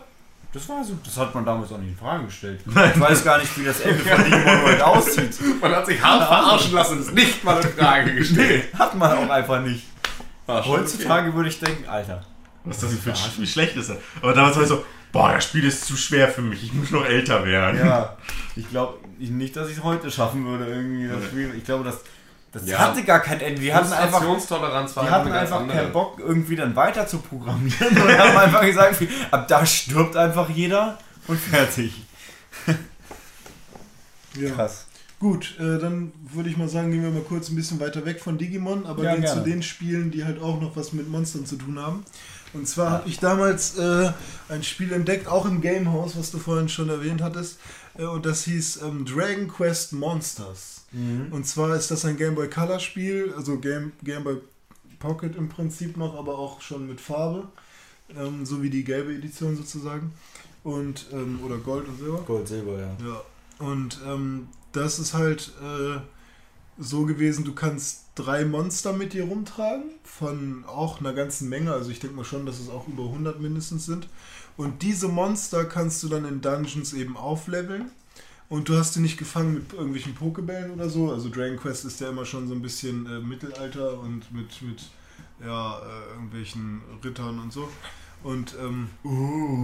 Das 0.54 0.68
war 0.68 0.84
so. 0.84 0.98
Das 1.06 1.16
hat 1.16 1.34
man 1.34 1.46
damals 1.46 1.72
auch 1.72 1.78
nicht 1.78 1.92
in 1.92 1.96
Frage 1.98 2.26
gestellt. 2.26 2.60
Ich 2.66 3.00
weiß 3.00 3.24
gar 3.24 3.38
nicht, 3.40 3.58
wie 3.58 3.64
das 3.64 3.80
Ende 3.80 4.04
von 4.04 4.22
Digimon 4.24 4.64
World 4.64 4.82
aussieht. 4.84 5.62
Man 5.62 5.72
hat 5.74 5.86
sich 5.86 6.02
hart 6.02 6.28
verarschen 6.28 6.74
lassen, 6.74 7.00
ist 7.00 7.14
nicht 7.14 7.42
mal 7.44 7.62
in 7.64 7.70
Frage 7.72 8.14
gestellt. 8.16 8.66
Nee, 8.74 8.78
hat 8.78 8.94
man 8.96 9.12
auch 9.18 9.30
einfach 9.30 9.62
nicht. 9.62 9.86
Heutzutage 10.48 11.34
würde 11.34 11.48
ich 11.50 11.60
denken, 11.60 11.88
Alter. 11.88 12.24
Was 12.66 12.84
ist 12.84 12.92
das 12.94 13.00
für 13.00 13.10
ein 13.12 13.16
Sch- 13.16 13.40
wie 13.42 13.48
schlecht 13.48 13.76
ist 13.78 13.90
das? 13.90 13.98
Aber 14.22 14.34
damals 14.34 14.56
war 14.58 14.64
ich 14.64 14.70
so, 14.70 14.84
boah, 15.12 15.34
das 15.34 15.44
Spiel 15.46 15.66
ist 15.66 15.86
zu 15.86 15.96
schwer 15.98 16.28
für 16.30 16.42
mich, 16.42 16.64
ich 16.64 16.74
muss 16.74 16.92
noch 16.92 17.06
älter 17.06 17.46
werden. 17.46 17.80
Ja, 17.80 18.18
ich 18.56 18.70
glaube 18.70 18.98
nicht, 19.18 19.56
dass 19.56 19.70
ich 19.70 19.78
es 19.78 19.84
heute 19.84 20.10
schaffen 20.12 20.46
würde, 20.46 20.66
irgendwie 20.66 21.08
das 21.08 21.24
Spiel. 21.26 21.54
Ich 21.58 21.64
glaube, 21.66 21.84
das, 21.84 21.98
das 22.52 22.68
Ja. 22.68 22.80
hatte 22.80 23.04
gar 23.04 23.20
kein 23.20 23.40
Ende. 23.40 23.62
Die 23.62 23.74
hatten 23.74 23.94
einfach, 23.94 24.22
die 24.22 25.10
hatten 25.10 25.32
einfach 25.32 25.68
keinen 25.68 25.92
Bock, 25.94 26.20
irgendwie 26.20 26.56
dann 26.56 26.76
weiter 26.76 27.06
zu 27.08 27.20
programmieren 27.20 27.90
und 28.02 28.18
haben 28.18 28.38
einfach 28.38 28.62
gesagt, 28.62 29.00
wie- 29.02 29.10
ab 29.30 29.48
da 29.48 29.66
stirbt 29.66 30.16
einfach 30.18 30.50
jeder 30.50 30.98
und 31.28 31.40
fertig. 31.40 31.94
Ja. 34.40 34.50
Krass. 34.52 34.86
Gut, 35.20 35.56
äh, 35.60 35.78
dann 35.78 36.14
würde 36.34 36.50
ich 36.50 36.58
mal 36.58 36.68
sagen, 36.70 36.90
gehen 36.92 37.04
wir 37.04 37.12
mal 37.12 37.22
kurz 37.22 37.50
ein 37.50 37.56
bisschen 37.56 37.80
weiter 37.80 38.06
weg 38.06 38.20
von 38.22 38.38
Digimon, 38.38 38.86
aber 38.86 39.04
Ja, 39.04 39.12
gehen 39.14 39.22
gerne. 39.24 39.44
zu 39.44 39.48
den 39.50 39.62
Spielen, 39.62 40.10
die 40.10 40.26
halt 40.26 40.42
auch 40.42 40.60
noch 40.60 40.76
was 40.76 40.94
mit 40.94 41.10
Monstern 41.10 41.46
zu 41.46 41.58
tun 41.58 41.78
haben. 41.80 42.04
Und 42.54 42.68
zwar 42.68 42.92
habe 42.92 43.10
ich 43.10 43.20
damals 43.20 43.78
äh, 43.78 44.12
ein 44.50 44.64
Spiel 44.64 44.92
entdeckt, 44.92 45.28
auch 45.28 45.46
im 45.46 45.62
Gamehouse, 45.62 46.18
was 46.18 46.32
du 46.32 46.38
vorhin 46.38 46.70
schon 46.70 46.90
erwähnt 46.90 47.22
hattest. 47.22 47.60
Äh, 47.98 48.04
und 48.04 48.26
das 48.26 48.44
hieß 48.44 48.82
ähm, 48.84 49.06
Dragon 49.06 49.48
Quest 49.48 49.94
Monsters. 49.94 50.82
Und 51.32 51.48
zwar 51.48 51.74
ist 51.78 51.90
das 51.90 52.04
ein 52.04 52.18
Game 52.18 52.36
Boy 52.36 52.50
Color 52.50 52.80
Spiel, 52.80 53.34
also 53.38 53.58
Game, 53.60 53.94
Game 54.04 54.26
Boy 54.26 54.38
Pocket 55.00 55.36
im 55.38 55.48
Prinzip 55.48 55.96
noch, 55.96 56.18
aber 56.18 56.38
auch 56.38 56.60
schon 56.60 56.86
mit 56.86 57.00
Farbe. 57.00 57.48
Ähm, 58.18 58.46
so 58.46 58.62
wie 58.62 58.70
die 58.70 58.84
gelbe 58.84 59.14
Edition 59.14 59.56
sozusagen. 59.56 60.12
Und, 60.64 61.08
ähm, 61.14 61.40
oder 61.46 61.58
Gold 61.58 61.88
und 61.88 61.98
Silber. 61.98 62.22
Gold, 62.28 62.48
Silber, 62.48 62.78
ja. 62.78 62.98
Ja, 63.06 63.22
und 63.66 64.00
ähm, 64.06 64.48
das 64.74 65.00
ist 65.00 65.14
halt 65.14 65.54
äh, 65.62 66.00
so 66.78 67.06
gewesen, 67.06 67.46
du 67.46 67.54
kannst 67.54 68.01
drei 68.16 68.46
Monster 68.46 68.94
mit 68.94 69.14
dir 69.14 69.26
rumtragen, 69.26 69.84
von 70.04 70.66
auch 70.66 71.00
einer 71.00 71.14
ganzen 71.14 71.50
Menge, 71.50 71.72
also 71.72 71.90
ich 71.90 72.00
denke 72.00 72.16
mal 72.16 72.26
schon, 72.26 72.46
dass 72.46 72.60
es 72.60 72.70
auch 72.70 72.88
über 72.88 73.04
100 73.04 73.40
mindestens 73.40 73.86
sind. 73.86 74.08
Und 74.58 74.82
diese 74.82 75.08
Monster 75.08 75.66
kannst 75.66 76.04
du 76.04 76.10
dann 76.10 76.26
in 76.26 76.42
Dungeons 76.42 76.94
eben 76.94 77.16
aufleveln. 77.18 77.92
Und 78.50 78.68
du 78.68 78.78
hast 78.78 78.98
die 78.98 79.00
nicht 79.00 79.18
gefangen 79.18 79.54
mit 79.54 79.72
irgendwelchen 79.72 80.14
Pokebällen 80.14 80.72
oder 80.72 80.90
so. 80.90 81.10
Also 81.10 81.30
Dragon 81.30 81.56
Quest 81.58 81.86
ist 81.86 82.02
ja 82.02 82.10
immer 82.10 82.26
schon 82.26 82.50
so 82.50 82.54
ein 82.54 82.62
bisschen 82.62 83.06
äh, 83.06 83.20
Mittelalter 83.20 83.98
und 84.00 84.30
mit, 84.34 84.62
mit 84.62 84.90
ja, 85.40 85.80
äh, 85.80 86.14
irgendwelchen 86.16 86.82
Rittern 87.02 87.40
und 87.40 87.54
so. 87.54 87.70
Und 88.24 88.56
ähm, 88.62 88.90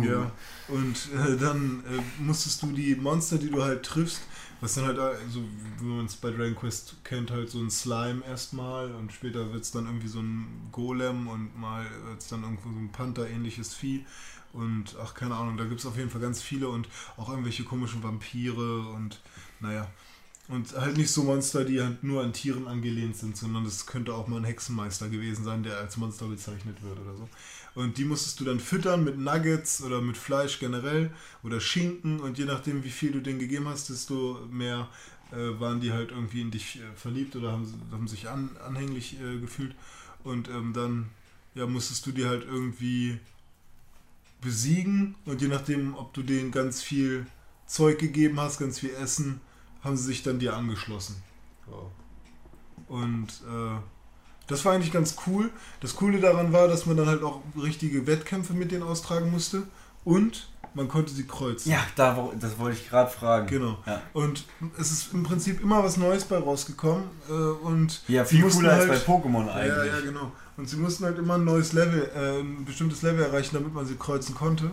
ja, 0.04 0.32
und 0.68 1.10
äh, 1.14 1.38
dann 1.38 1.84
äh, 1.86 2.24
musstest 2.24 2.64
du 2.64 2.68
die 2.68 2.96
Monster, 2.96 3.38
die 3.38 3.52
du 3.52 3.62
halt 3.62 3.84
triffst, 3.84 4.22
was 4.62 4.74
dann 4.74 4.86
halt, 4.86 5.00
also 5.00 5.42
wie 5.80 5.86
man 5.86 6.06
es 6.06 6.16
bei 6.16 6.32
Dragon 6.32 6.56
Quest 6.56 6.96
kennt, 7.04 7.32
halt 7.32 7.50
so 7.50 7.60
ein 7.60 7.70
Slime 7.70 8.24
erstmal 8.26 8.92
und 8.96 9.12
später 9.12 9.52
wird 9.54 9.64
es 9.64 9.72
dann 9.72 9.86
irgendwie 9.86 10.08
so 10.08 10.20
ein 10.20 10.70
Golem 10.72 11.28
und 11.28 11.58
mal 11.60 11.86
wird 12.06 12.22
es 12.22 12.28
dann 12.28 12.44
irgendwo 12.44 12.70
so 12.70 12.80
ein 12.80 12.92
Panther-ähnliches 12.92 13.74
Vieh. 13.74 14.06
Und 14.54 14.96
ach, 15.04 15.14
keine 15.14 15.36
Ahnung, 15.36 15.58
da 15.58 15.66
gibt 15.66 15.80
es 15.80 15.86
auf 15.86 15.98
jeden 15.98 16.10
Fall 16.10 16.22
ganz 16.22 16.42
viele 16.42 16.70
und 16.70 16.88
auch 17.18 17.30
irgendwelche 17.30 17.64
komischen 17.64 18.02
Vampire 18.02 18.88
und 18.96 19.22
naja. 19.60 19.88
Und 20.48 20.74
halt 20.78 20.96
nicht 20.96 21.12
so 21.12 21.24
Monster, 21.24 21.66
die 21.66 21.82
halt 21.82 22.04
nur 22.04 22.24
an 22.24 22.32
Tieren 22.32 22.68
angelehnt 22.68 23.18
sind, 23.18 23.36
sondern 23.36 23.66
das 23.66 23.86
könnte 23.86 24.14
auch 24.14 24.28
mal 24.28 24.38
ein 24.38 24.46
Hexenmeister 24.46 25.10
gewesen 25.10 25.44
sein, 25.44 25.62
der 25.62 25.78
als 25.78 25.98
Monster 25.98 26.28
bezeichnet 26.28 26.82
wird 26.82 26.98
oder 26.98 27.16
so. 27.16 27.30
Und 27.78 28.00
die 28.00 28.06
musstest 28.06 28.40
du 28.40 28.44
dann 28.44 28.60
füttern 28.60 29.04
mit 29.04 29.20
Nuggets 29.20 29.84
oder 29.84 30.02
mit 30.02 30.18
Fleisch 30.18 30.58
generell 30.58 31.12
oder 31.44 31.60
Schinken 31.60 32.20
und 32.20 32.40
je 32.40 32.46
nachdem, 32.46 32.84
wie 32.84 32.90
viel 32.90 33.12
du 33.12 33.22
denen 33.22 33.38
gegeben 33.38 33.68
hast, 33.68 33.90
desto 33.90 34.40
mehr 34.50 34.90
äh, 35.32 35.60
waren 35.60 35.80
die 35.80 35.92
halt 35.92 36.10
irgendwie 36.10 36.42
in 36.42 36.50
dich 36.50 36.78
äh, 36.78 36.96
verliebt 36.96 37.36
oder 37.36 37.52
haben, 37.52 37.72
haben 37.92 38.08
sich 38.08 38.30
an, 38.30 38.50
anhänglich 38.66 39.22
äh, 39.22 39.38
gefühlt. 39.38 39.76
Und 40.24 40.50
ähm, 40.50 40.74
dann 40.74 41.10
ja, 41.54 41.68
musstest 41.68 42.04
du 42.08 42.12
die 42.12 42.26
halt 42.26 42.46
irgendwie 42.46 43.20
besiegen 44.42 45.14
und 45.26 45.44
je 45.44 45.48
nachdem, 45.48 45.94
ob 45.94 46.16
du 46.16 46.24
denen 46.24 46.50
ganz 46.50 46.82
viel 46.82 47.28
Zeug 47.68 48.00
gegeben 48.00 48.40
hast, 48.40 48.58
ganz 48.58 48.80
viel 48.80 48.96
Essen, 48.96 49.40
haben 49.84 49.98
sie 49.98 50.06
sich 50.06 50.24
dann 50.24 50.40
dir 50.40 50.56
angeschlossen. 50.56 51.22
Und 52.88 53.28
äh, 53.48 53.78
das 54.48 54.64
war 54.66 54.74
eigentlich 54.74 54.92
ganz 54.94 55.16
cool. 55.28 55.50
Das 55.82 55.96
Coole 55.96 56.20
daran 56.20 56.54
war, 56.54 56.68
dass 56.68 56.86
man 56.86 56.98
dann 56.98 57.08
halt 57.08 57.24
auch 57.24 57.42
richtige 57.62 58.08
Wettkämpfe 58.08 58.54
mit 58.54 58.72
denen 58.72 58.84
austragen 58.84 59.30
musste 59.32 59.64
und 60.04 60.48
man 60.74 60.88
konnte 60.88 61.12
sie 61.12 61.24
kreuzen. 61.26 61.72
Ja, 61.72 61.80
da, 61.96 62.30
das 62.40 62.60
wollte 62.60 62.78
ich 62.78 62.88
gerade 62.90 63.10
fragen. 63.10 63.48
Genau. 63.48 63.78
Ja. 63.88 64.02
Und 64.14 64.46
es 64.78 64.92
ist 64.92 65.14
im 65.14 65.24
Prinzip 65.24 65.62
immer 65.62 65.84
was 65.84 65.98
Neues 65.98 66.26
bei 66.26 66.38
rausgekommen. 66.38 67.04
Äh, 67.30 67.32
und 67.34 68.04
Ja, 68.08 68.24
sie 68.26 68.36
viel 68.36 68.46
mussten 68.46 68.62
cooler 68.62 68.74
als 68.74 68.88
halt- 68.88 69.06
bei 69.06 69.12
Pokémon 69.14 69.48
ja, 69.48 69.54
eigentlich. 69.54 69.92
ja, 69.94 70.00
genau. 70.02 70.32
Und 70.56 70.70
sie 70.70 70.76
mussten 70.78 71.06
halt 71.06 71.18
immer 71.18 71.36
ein 71.36 71.46
neues 71.46 71.74
Level, 71.74 72.10
äh, 72.16 72.42
ein 72.42 72.64
bestimmtes 72.66 73.02
Level 73.02 73.24
erreichen, 73.26 73.56
damit 73.56 73.74
man 73.74 73.86
sie 73.88 73.96
kreuzen 73.96 74.36
konnte. 74.36 74.70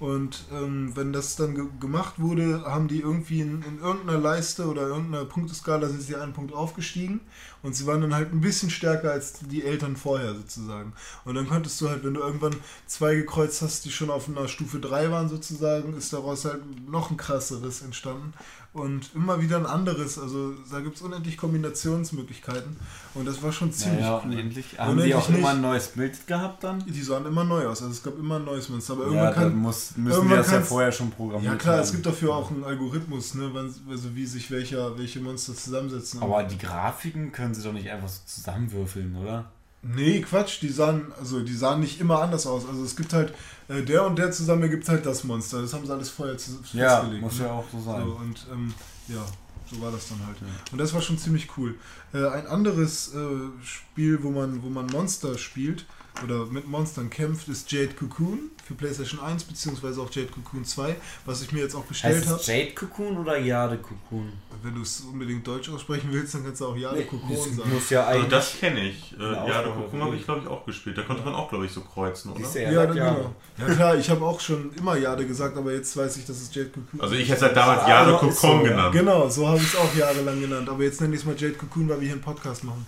Und 0.00 0.44
ähm, 0.52 0.92
wenn 0.94 1.12
das 1.12 1.34
dann 1.36 1.54
ge 1.56 1.64
gemacht 1.80 2.14
wurde, 2.18 2.62
haben 2.64 2.86
die 2.86 3.00
irgendwie 3.00 3.40
in, 3.40 3.62
in 3.62 3.80
irgendeiner 3.80 4.18
Leiste 4.18 4.66
oder 4.68 4.82
irgendeiner 4.82 5.24
Punkteskala 5.24 5.88
sind 5.88 6.02
sie 6.02 6.14
einen 6.14 6.32
Punkt 6.34 6.52
aufgestiegen 6.54 7.20
und 7.62 7.74
sie 7.74 7.86
waren 7.86 8.00
dann 8.00 8.14
halt 8.14 8.32
ein 8.32 8.40
bisschen 8.40 8.70
stärker 8.70 9.10
als 9.12 9.34
die 9.40 9.64
Eltern 9.64 9.96
vorher 9.96 10.34
sozusagen. 10.34 10.92
Und 11.24 11.34
dann 11.34 11.48
konntest 11.48 11.80
du 11.80 11.88
halt, 11.88 12.04
wenn 12.04 12.14
du 12.14 12.20
irgendwann 12.20 12.54
zwei 12.86 13.14
gekreuzt 13.16 13.62
hast, 13.62 13.84
die 13.84 13.90
schon 13.90 14.10
auf 14.10 14.28
einer 14.28 14.48
Stufe 14.48 14.78
3 14.78 15.10
waren 15.10 15.28
sozusagen, 15.28 15.96
ist 15.96 16.12
daraus 16.12 16.44
halt 16.44 16.62
noch 16.88 17.10
ein 17.10 17.16
krasseres 17.16 17.82
entstanden. 17.82 18.32
Und 18.74 19.10
immer 19.14 19.40
wieder 19.40 19.56
ein 19.56 19.66
anderes, 19.66 20.18
also 20.18 20.52
da 20.70 20.80
gibt 20.80 20.96
es 20.96 21.02
unendlich 21.02 21.36
Kombinationsmöglichkeiten. 21.38 22.76
Und 23.14 23.26
das 23.26 23.42
war 23.42 23.50
schon 23.50 23.72
ziemlich 23.72 24.00
Naja, 24.02 24.20
cool. 24.24 24.30
unendlich. 24.32 24.78
Haben 24.78 24.90
Unendlich 24.92 25.08
die 25.08 25.14
auch 25.14 25.28
immer 25.30 25.38
nicht. 25.38 25.46
ein 25.48 25.60
neues 25.62 25.88
Bild 25.88 26.26
gehabt 26.26 26.64
dann? 26.64 26.84
Die 26.86 27.02
sahen 27.02 27.26
immer 27.26 27.44
neu 27.44 27.66
aus, 27.66 27.80
also 27.80 27.92
es 27.92 28.02
gab 28.02 28.16
immer 28.18 28.36
ein 28.36 28.44
neues 28.44 28.68
Monster. 28.68 28.92
Aber 28.92 29.04
Ja, 29.04 29.08
irgendwann 29.08 29.34
dann 29.34 29.42
kann. 29.52 29.56
muss, 29.56 29.92
müssen 29.96 30.04
die 30.06 30.10
irgendwann 30.12 30.38
das 30.38 30.50
ja 30.52 30.60
vorher 30.60 30.92
schon 30.92 31.10
programmiert 31.10 31.52
Ja 31.52 31.58
klar, 31.58 31.76
haben. 31.76 31.82
es 31.84 31.92
gibt 31.92 32.06
dafür 32.06 32.34
auch 32.34 32.50
einen 32.50 32.62
Algorithmus, 32.62 33.34
ne, 33.34 33.50
also 33.90 34.14
wie 34.14 34.26
sich 34.26 34.50
welcher, 34.50 34.96
welche 34.98 35.20
Monster 35.20 35.54
zusammensetzen. 35.56 36.22
Aber 36.22 36.42
die 36.44 36.58
Grafiken 36.58 37.32
können 37.32 37.47
sie 37.54 37.62
doch 37.62 37.72
nicht 37.72 37.88
einfach 37.90 38.08
so 38.08 38.20
zusammenwürfeln, 38.26 39.16
oder? 39.16 39.50
Nee, 39.82 40.20
Quatsch, 40.22 40.60
die 40.60 40.68
sahen, 40.70 41.12
also 41.20 41.40
die 41.40 41.54
sahen 41.54 41.80
nicht 41.80 42.00
immer 42.00 42.20
anders 42.20 42.46
aus. 42.46 42.66
Also 42.66 42.82
es 42.82 42.96
gibt 42.96 43.12
halt, 43.12 43.32
äh, 43.68 43.82
der 43.82 44.04
und 44.06 44.18
der 44.18 44.32
zusammen 44.32 44.62
ergibt 44.62 44.88
halt 44.88 45.06
das 45.06 45.22
Monster. 45.24 45.62
Das 45.62 45.72
haben 45.72 45.86
sie 45.86 45.92
alles 45.92 46.10
vorher 46.10 46.36
zu, 46.36 46.58
Ja, 46.72 46.96
festgelegt. 46.96 47.22
muss 47.22 47.38
ne? 47.38 47.44
ja 47.46 47.52
auch 47.52 47.64
so 47.70 47.80
sein. 47.80 48.04
So, 48.04 48.12
und 48.12 48.46
ähm, 48.52 48.74
ja, 49.06 49.24
so 49.70 49.80
war 49.80 49.92
das 49.92 50.08
dann 50.08 50.26
halt. 50.26 50.36
Und 50.72 50.78
das 50.78 50.92
war 50.94 51.00
schon 51.00 51.16
ziemlich 51.16 51.56
cool. 51.56 51.76
Äh, 52.12 52.26
ein 52.26 52.46
anderes 52.48 53.14
äh, 53.14 53.18
Spiel, 53.64 54.22
wo 54.22 54.30
man, 54.30 54.62
wo 54.62 54.68
man 54.68 54.86
Monster 54.86 55.38
spielt 55.38 55.86
oder 56.24 56.46
mit 56.46 56.66
Monstern 56.66 57.10
kämpft, 57.10 57.48
ist 57.48 57.70
Jade 57.70 57.94
Cocoon 57.98 58.50
für 58.66 58.74
PlayStation 58.74 59.20
1 59.20 59.44
beziehungsweise 59.44 60.00
auch 60.00 60.10
Jade 60.10 60.28
Cocoon 60.28 60.64
2, 60.64 60.96
was 61.24 61.42
ich 61.42 61.52
mir 61.52 61.60
jetzt 61.60 61.74
auch 61.74 61.84
bestellt 61.84 62.26
habe. 62.26 62.40
es 62.40 62.46
Jade 62.46 62.72
Cocoon 62.74 63.16
oder 63.18 63.38
Jade 63.38 63.78
Cocoon? 63.78 64.32
Wenn 64.62 64.74
du 64.74 64.82
es 64.82 65.00
unbedingt 65.00 65.46
deutsch 65.46 65.70
aussprechen 65.70 66.08
willst, 66.10 66.34
dann 66.34 66.44
kannst 66.44 66.60
du 66.60 66.66
auch 66.66 66.76
Jade 66.76 67.04
Cocoon 67.04 67.30
das 67.30 67.56
sagen. 67.56 67.72
muss 67.72 67.90
ja 67.90 68.04
Also 68.04 68.26
das 68.26 68.58
kenne 68.58 68.80
ich. 68.88 69.12
Äh, 69.12 69.22
Eine 69.22 69.34
ja, 69.36 69.44
der 69.44 69.56
Aussprache. 69.58 69.80
Kokon 69.84 70.02
habe 70.02 70.16
ich 70.16 70.24
glaube 70.24 70.40
ich 70.42 70.46
auch 70.48 70.66
gespielt. 70.66 70.98
Da 70.98 71.02
konnte 71.02 71.22
man 71.24 71.34
auch 71.34 71.48
glaube 71.48 71.66
ich 71.66 71.72
so 71.72 71.80
kreuzen, 71.82 72.32
oder? 72.32 72.40
Er 72.56 72.72
Ja, 72.72 72.84
ja. 72.84 72.92
genau. 72.92 73.34
Ja 73.56 73.74
klar, 73.74 73.96
ich 73.96 74.10
habe 74.10 74.24
auch 74.24 74.40
schon 74.40 74.70
immer 74.76 74.96
Jade 74.96 75.26
gesagt, 75.26 75.56
aber 75.56 75.72
jetzt 75.72 75.96
weiß 75.96 76.16
ich, 76.16 76.24
dass 76.26 76.40
es 76.40 76.52
Jade 76.54 76.70
Cocoon 76.70 77.00
Also 77.00 77.14
ich 77.14 77.28
hätte 77.28 77.36
es 77.36 77.42
halt 77.42 77.56
damals 77.56 77.82
Ah, 77.82 77.88
Jade 77.88 78.28
ist 78.28 78.40
so, 78.40 78.58
genannt. 78.58 78.92
Genau, 78.92 79.28
so 79.28 79.46
habe 79.48 79.58
ich 79.58 79.64
es 79.72 79.76
auch 79.76 79.94
jahrelang 79.94 80.40
genannt. 80.40 80.68
Aber 80.68 80.82
jetzt 80.82 81.00
nenne 81.00 81.14
ich 81.14 81.20
es 81.20 81.26
mal 81.26 81.36
Jade 81.38 81.54
Cocoon, 81.54 81.88
weil 81.88 82.00
wir 82.00 82.06
hier 82.06 82.14
einen 82.14 82.22
Podcast 82.22 82.64
machen. 82.64 82.84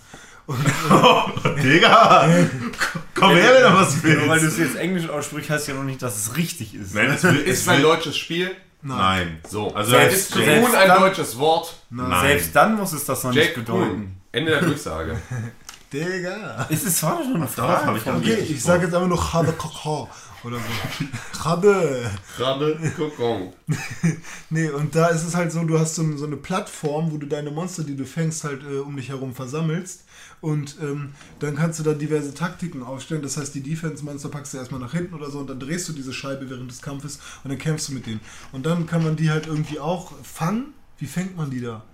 Digga! 1.62 2.28
Komm 3.14 3.30
her, 3.30 3.54
wenn 3.54 3.72
du 3.72 3.78
was 3.78 4.02
Nur 4.02 4.28
weil 4.28 4.38
du 4.38 4.44
willst! 4.44 4.44
es 4.44 4.58
jetzt 4.58 4.76
Englisch 4.76 5.08
aussprichst, 5.08 5.50
heißt 5.50 5.68
ja 5.68 5.74
noch 5.74 5.84
nicht, 5.84 6.02
dass 6.02 6.16
es 6.16 6.36
richtig 6.36 6.74
ist. 6.74 6.94
Nein, 6.94 7.10
es 7.10 7.22
will, 7.22 7.36
Ist 7.36 7.60
es 7.62 7.68
ein 7.68 7.82
deutsches 7.82 8.16
Spiel? 8.16 8.50
Nein. 8.82 9.38
So. 9.48 9.74
Also 9.74 9.90
Selbst 9.90 10.30
ist 10.30 10.32
Cocoon 10.32 10.74
ein 10.74 11.00
deutsches 11.00 11.38
Wort? 11.38 11.74
Nein. 11.90 12.26
Selbst 12.26 12.56
dann 12.56 12.76
muss 12.76 12.92
es 12.92 13.04
das 13.04 13.22
noch 13.24 13.32
nicht 13.32 13.42
Jake 13.44 13.60
bedeuten. 13.60 13.84
Cocoon. 13.84 14.16
Ende 14.32 14.50
der 14.52 14.62
Durchsage. 14.62 15.16
Digga. 15.92 16.66
Ist 16.68 16.86
es 16.86 17.02
war 17.02 17.18
doch 17.18 17.24
schon 17.24 17.36
eine 17.36 17.48
Frage. 17.48 17.98
ich 17.98 18.04
doch 18.04 18.16
Okay, 18.16 18.38
ich 18.48 18.62
sage 18.62 18.84
jetzt 18.84 18.94
einfach 18.94 19.08
nur 19.08 19.18
Chade 19.20 19.52
Kaka 19.52 20.08
oder 20.44 20.56
so. 20.56 21.42
Chade. 21.42 22.10
Krabbe, 22.36 22.78
Kokon. 22.96 23.52
Nee, 24.50 24.70
und 24.70 24.94
da 24.94 25.08
ist 25.08 25.24
es 25.24 25.34
halt 25.34 25.52
so, 25.52 25.62
du 25.64 25.78
hast 25.78 25.96
so, 25.96 26.16
so 26.16 26.26
eine 26.26 26.36
Plattform, 26.36 27.12
wo 27.12 27.18
du 27.18 27.26
deine 27.26 27.50
Monster, 27.50 27.82
die 27.82 27.96
du 27.96 28.04
fängst, 28.04 28.44
halt 28.44 28.62
äh, 28.62 28.78
um 28.78 28.96
dich 28.96 29.08
herum 29.08 29.34
versammelst. 29.34 30.04
Und 30.40 30.76
ähm, 30.80 31.10
dann 31.38 31.54
kannst 31.56 31.78
du 31.78 31.82
da 31.82 31.92
diverse 31.92 32.32
Taktiken 32.32 32.82
aufstellen. 32.82 33.22
Das 33.22 33.36
heißt, 33.36 33.54
die 33.54 33.62
Defense-Monster 33.62 34.30
packst 34.30 34.54
du 34.54 34.58
erstmal 34.58 34.80
nach 34.80 34.92
hinten 34.92 35.14
oder 35.14 35.30
so 35.30 35.38
und 35.40 35.50
dann 35.50 35.60
drehst 35.60 35.88
du 35.88 35.92
diese 35.92 36.14
Scheibe 36.14 36.48
während 36.48 36.70
des 36.70 36.80
Kampfes 36.80 37.18
und 37.44 37.50
dann 37.50 37.58
kämpfst 37.58 37.88
du 37.88 37.92
mit 37.92 38.06
denen. 38.06 38.20
Und 38.52 38.64
dann 38.64 38.86
kann 38.86 39.04
man 39.04 39.16
die 39.16 39.30
halt 39.30 39.46
irgendwie 39.46 39.78
auch 39.80 40.12
fangen. 40.24 40.72
Wie 40.98 41.06
fängt 41.06 41.36
man 41.36 41.50
die 41.50 41.60
da? 41.60 41.84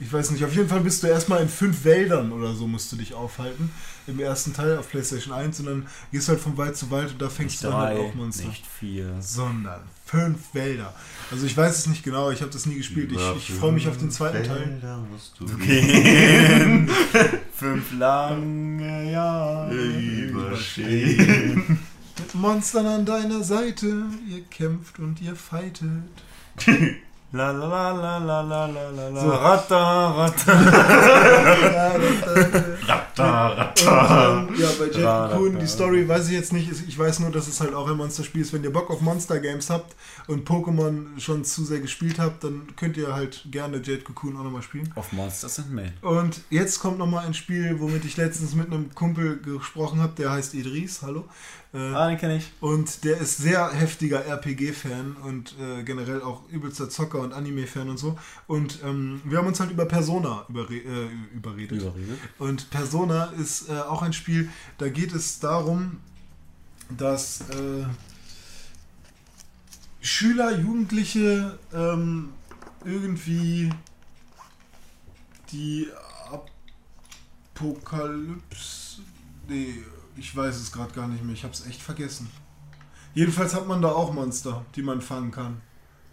Ich 0.00 0.12
weiß 0.12 0.30
nicht, 0.30 0.44
auf 0.44 0.54
jeden 0.54 0.68
Fall 0.68 0.80
bist 0.80 1.02
du 1.02 1.08
erstmal 1.08 1.42
in 1.42 1.48
fünf 1.48 1.82
Wäldern 1.84 2.30
oder 2.30 2.54
so 2.54 2.68
musst 2.68 2.92
du 2.92 2.96
dich 2.96 3.14
aufhalten. 3.14 3.70
Im 4.06 4.20
ersten 4.20 4.52
Teil 4.54 4.78
auf 4.78 4.88
PlayStation 4.90 5.34
1 5.34 5.58
und 5.60 5.66
dann 5.66 5.86
gehst 6.12 6.28
du 6.28 6.32
halt 6.32 6.40
von 6.40 6.56
Wald 6.56 6.76
zu 6.76 6.90
Wald 6.92 7.10
und 7.12 7.20
da 7.20 7.28
fängst 7.28 7.54
Nicht 7.54 7.64
du 7.64 7.68
dann 7.68 7.76
halt 7.78 7.98
drei, 7.98 8.04
auch 8.04 8.14
Monster 8.14 8.46
nicht 8.46 8.64
vier. 8.64 9.16
sondern 9.20 9.80
fünf 10.06 10.54
Wälder. 10.54 10.94
Also 11.30 11.46
ich 11.46 11.56
weiß 11.56 11.78
es 11.78 11.86
nicht 11.86 12.02
genau, 12.02 12.30
ich 12.30 12.40
habe 12.40 12.50
das 12.50 12.66
nie 12.66 12.76
gespielt. 12.76 13.12
Ich, 13.12 13.36
ich 13.36 13.52
freue 13.54 13.72
mich 13.72 13.86
auf 13.88 13.98
den 13.98 14.10
zweiten 14.10 14.42
Teil. 14.44 14.80
Du 15.38 15.46
Gehen 15.58 16.90
fünf 17.54 17.92
lange 17.98 19.12
Jahre 19.12 19.74
überstehen. 19.74 21.78
Mit 22.18 22.34
Monstern 22.34 22.86
an 22.86 23.04
deiner 23.04 23.44
Seite, 23.44 24.06
ihr 24.28 24.42
kämpft 24.50 24.98
und 24.98 25.20
ihr 25.20 25.36
fightet. 25.36 26.02
La 27.30 27.50
la 27.50 27.66
la 27.66 27.92
la 27.92 28.18
la 28.18 28.40
la 28.40 28.66
la 28.66 28.90
la 28.90 29.08
la. 29.10 29.20
So. 29.20 29.28
Ratta, 29.28 30.14
ratta. 30.16 30.52
Ratta, 32.88 33.48
ratta. 33.48 34.38
und, 34.38 34.48
ähm, 34.50 34.54
ja, 34.58 34.68
bei 34.78 34.86
Jet 34.86 35.04
da. 35.04 35.38
die 35.60 35.66
Story 35.66 36.08
weiß 36.08 36.28
ich 36.28 36.32
jetzt 36.32 36.54
nicht. 36.54 36.70
Ich 36.88 36.98
weiß 36.98 37.20
nur, 37.20 37.30
dass 37.30 37.46
es 37.46 37.60
halt 37.60 37.74
auch 37.74 37.86
ein 37.86 37.98
Monsterspiel 37.98 38.40
ist. 38.40 38.54
Wenn 38.54 38.64
ihr 38.64 38.72
Bock 38.72 38.88
auf 38.90 39.02
Monster 39.02 39.40
Games 39.40 39.68
habt 39.68 39.94
und 40.26 40.48
Pokémon 40.48 41.20
schon 41.20 41.44
zu 41.44 41.66
sehr 41.66 41.80
gespielt 41.80 42.18
habt, 42.18 42.44
dann 42.44 42.74
könnt 42.76 42.96
ihr 42.96 43.14
halt 43.14 43.44
gerne 43.50 43.82
Jet 43.82 44.06
Cocoon 44.06 44.34
auch 44.38 44.44
nochmal 44.44 44.62
spielen. 44.62 44.90
Auf 44.94 45.12
Monsters 45.12 45.58
and 45.58 45.70
Men. 45.70 45.92
Und 46.00 46.40
jetzt 46.48 46.80
kommt 46.80 46.96
nochmal 46.96 47.26
ein 47.26 47.34
Spiel, 47.34 47.78
womit 47.78 48.06
ich 48.06 48.16
letztens 48.16 48.54
mit 48.54 48.68
einem 48.68 48.94
Kumpel 48.94 49.38
gesprochen 49.42 50.00
habe, 50.00 50.14
der 50.16 50.30
heißt 50.30 50.54
Idris, 50.54 51.02
hallo. 51.02 51.26
Äh, 51.74 51.78
Ah, 51.78 52.08
den 52.08 52.16
kenne 52.18 52.36
ich. 52.38 52.50
Und 52.60 53.04
der 53.04 53.18
ist 53.18 53.38
sehr 53.38 53.70
heftiger 53.72 54.24
RPG-Fan 54.24 55.16
und 55.22 55.54
äh, 55.60 55.82
generell 55.82 56.22
auch 56.22 56.48
übelster 56.50 56.88
Zocker 56.88 57.20
und 57.20 57.32
Anime-Fan 57.34 57.90
und 57.90 57.98
so. 57.98 58.18
Und 58.46 58.78
ähm, 58.84 59.20
wir 59.24 59.38
haben 59.38 59.46
uns 59.46 59.60
halt 59.60 59.70
über 59.70 59.84
Persona 59.84 60.46
überre 60.48 60.74
äh, 60.74 61.08
überredet. 61.34 61.82
Überredet. 61.82 62.18
Und 62.38 62.70
Persona 62.70 63.26
ist 63.38 63.68
äh, 63.68 63.72
auch 63.80 64.00
ein 64.02 64.14
Spiel, 64.14 64.48
da 64.78 64.88
geht 64.88 65.12
es 65.12 65.40
darum, 65.40 65.98
dass 66.96 67.42
äh, 67.50 67.84
Schüler, 70.00 70.58
Jugendliche 70.58 71.58
ähm, 71.74 72.30
irgendwie 72.84 73.70
die 75.52 75.88
Apokalypse. 77.54 79.02
Nee, 79.48 79.82
ich 80.18 80.34
weiß 80.36 80.56
es 80.56 80.72
gerade 80.72 80.92
gar 80.92 81.08
nicht 81.08 81.22
mehr. 81.24 81.34
Ich 81.34 81.44
habe 81.44 81.54
es 81.54 81.66
echt 81.66 81.80
vergessen. 81.82 82.30
Jedenfalls 83.14 83.54
hat 83.54 83.66
man 83.66 83.82
da 83.82 83.88
auch 83.92 84.12
Monster, 84.12 84.64
die 84.76 84.82
man 84.82 85.00
fangen 85.00 85.30
kann 85.30 85.60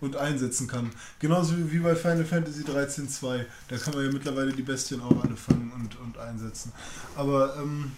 und 0.01 0.15
einsetzen 0.15 0.67
kann. 0.67 0.89
Genauso 1.19 1.57
wie- 1.57 1.71
wie 1.71 1.79
bei 1.79 1.95
Final 1.95 2.25
Fantasy 2.25 2.63
13 2.63 3.09
2. 3.09 3.45
Da 3.67 3.77
kann 3.77 3.93
man 3.93 4.05
ja 4.05 4.11
mittlerweile 4.11 4.51
die 4.53 4.61
Bestien 4.63 5.01
auch 5.01 5.23
alle 5.23 5.35
fangen 5.35 5.71
und, 5.73 5.99
und 5.99 6.17
einsetzen. 6.17 6.71
Aber 7.15 7.55
ähm, 7.57 7.91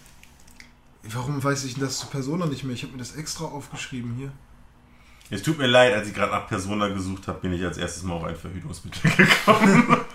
warum 1.04 1.42
weiß 1.42 1.64
ich 1.64 1.74
denn 1.74 1.84
das 1.84 1.98
zu 1.98 2.06
Persona 2.08 2.46
nicht 2.46 2.64
mehr? 2.64 2.74
Ich 2.74 2.82
habe 2.82 2.92
mir 2.92 2.98
das 2.98 3.14
extra 3.16 3.44
aufgeschrieben 3.44 4.14
hier. 4.14 4.32
Es 5.30 5.42
tut 5.42 5.58
mir 5.58 5.66
leid, 5.66 5.92
als 5.94 6.08
ich 6.08 6.14
gerade 6.14 6.32
nach 6.32 6.48
Persona 6.48 6.88
gesucht 6.88 7.28
habe, 7.28 7.40
bin 7.40 7.52
ich 7.52 7.62
als 7.62 7.76
erstes 7.76 8.02
mal 8.02 8.14
auf 8.14 8.24
ein 8.24 8.36
Verhütungsmittel 8.36 9.10
gekommen. 9.16 9.96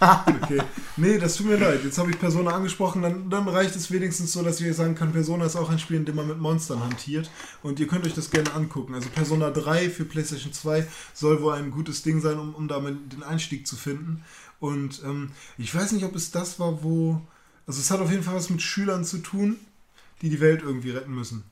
Okay. 0.00 0.62
Nee, 0.96 1.18
das 1.18 1.36
tut 1.36 1.46
mir 1.46 1.56
leid. 1.56 1.84
Jetzt 1.84 1.98
habe 1.98 2.10
ich 2.10 2.18
Persona 2.18 2.52
angesprochen. 2.52 3.02
Dann, 3.02 3.28
dann 3.28 3.48
reicht 3.48 3.76
es 3.76 3.90
wenigstens 3.90 4.32
so, 4.32 4.42
dass 4.42 4.60
euch 4.60 4.74
sagen 4.74 4.94
kann, 4.94 5.12
Persona 5.12 5.44
ist 5.44 5.56
auch 5.56 5.68
ein 5.68 5.78
Spiel, 5.78 5.98
in 5.98 6.06
dem 6.06 6.16
man 6.16 6.26
mit 6.26 6.38
Monstern 6.38 6.82
hantiert. 6.82 7.30
Und 7.62 7.78
ihr 7.80 7.86
könnt 7.86 8.06
euch 8.06 8.14
das 8.14 8.30
gerne 8.30 8.52
angucken. 8.54 8.94
Also 8.94 9.10
Persona 9.10 9.50
3 9.50 9.90
für 9.90 10.04
PlayStation 10.04 10.52
2 10.52 10.86
soll 11.12 11.42
wohl 11.42 11.54
ein 11.54 11.70
gutes 11.70 12.02
Ding 12.02 12.20
sein, 12.20 12.38
um, 12.38 12.54
um 12.54 12.66
damit 12.66 13.12
den 13.12 13.22
Einstieg 13.22 13.66
zu 13.66 13.76
finden. 13.76 14.24
Und 14.58 15.02
ähm, 15.04 15.32
ich 15.58 15.74
weiß 15.74 15.92
nicht, 15.92 16.04
ob 16.04 16.14
es 16.16 16.30
das 16.30 16.58
war, 16.58 16.82
wo... 16.82 17.20
Also 17.66 17.80
es 17.80 17.90
hat 17.90 18.00
auf 18.00 18.10
jeden 18.10 18.22
Fall 18.22 18.34
was 18.34 18.50
mit 18.50 18.62
Schülern 18.62 19.04
zu 19.04 19.18
tun, 19.18 19.56
die 20.22 20.30
die 20.30 20.40
Welt 20.40 20.62
irgendwie 20.62 20.90
retten 20.90 21.14
müssen. 21.14 21.44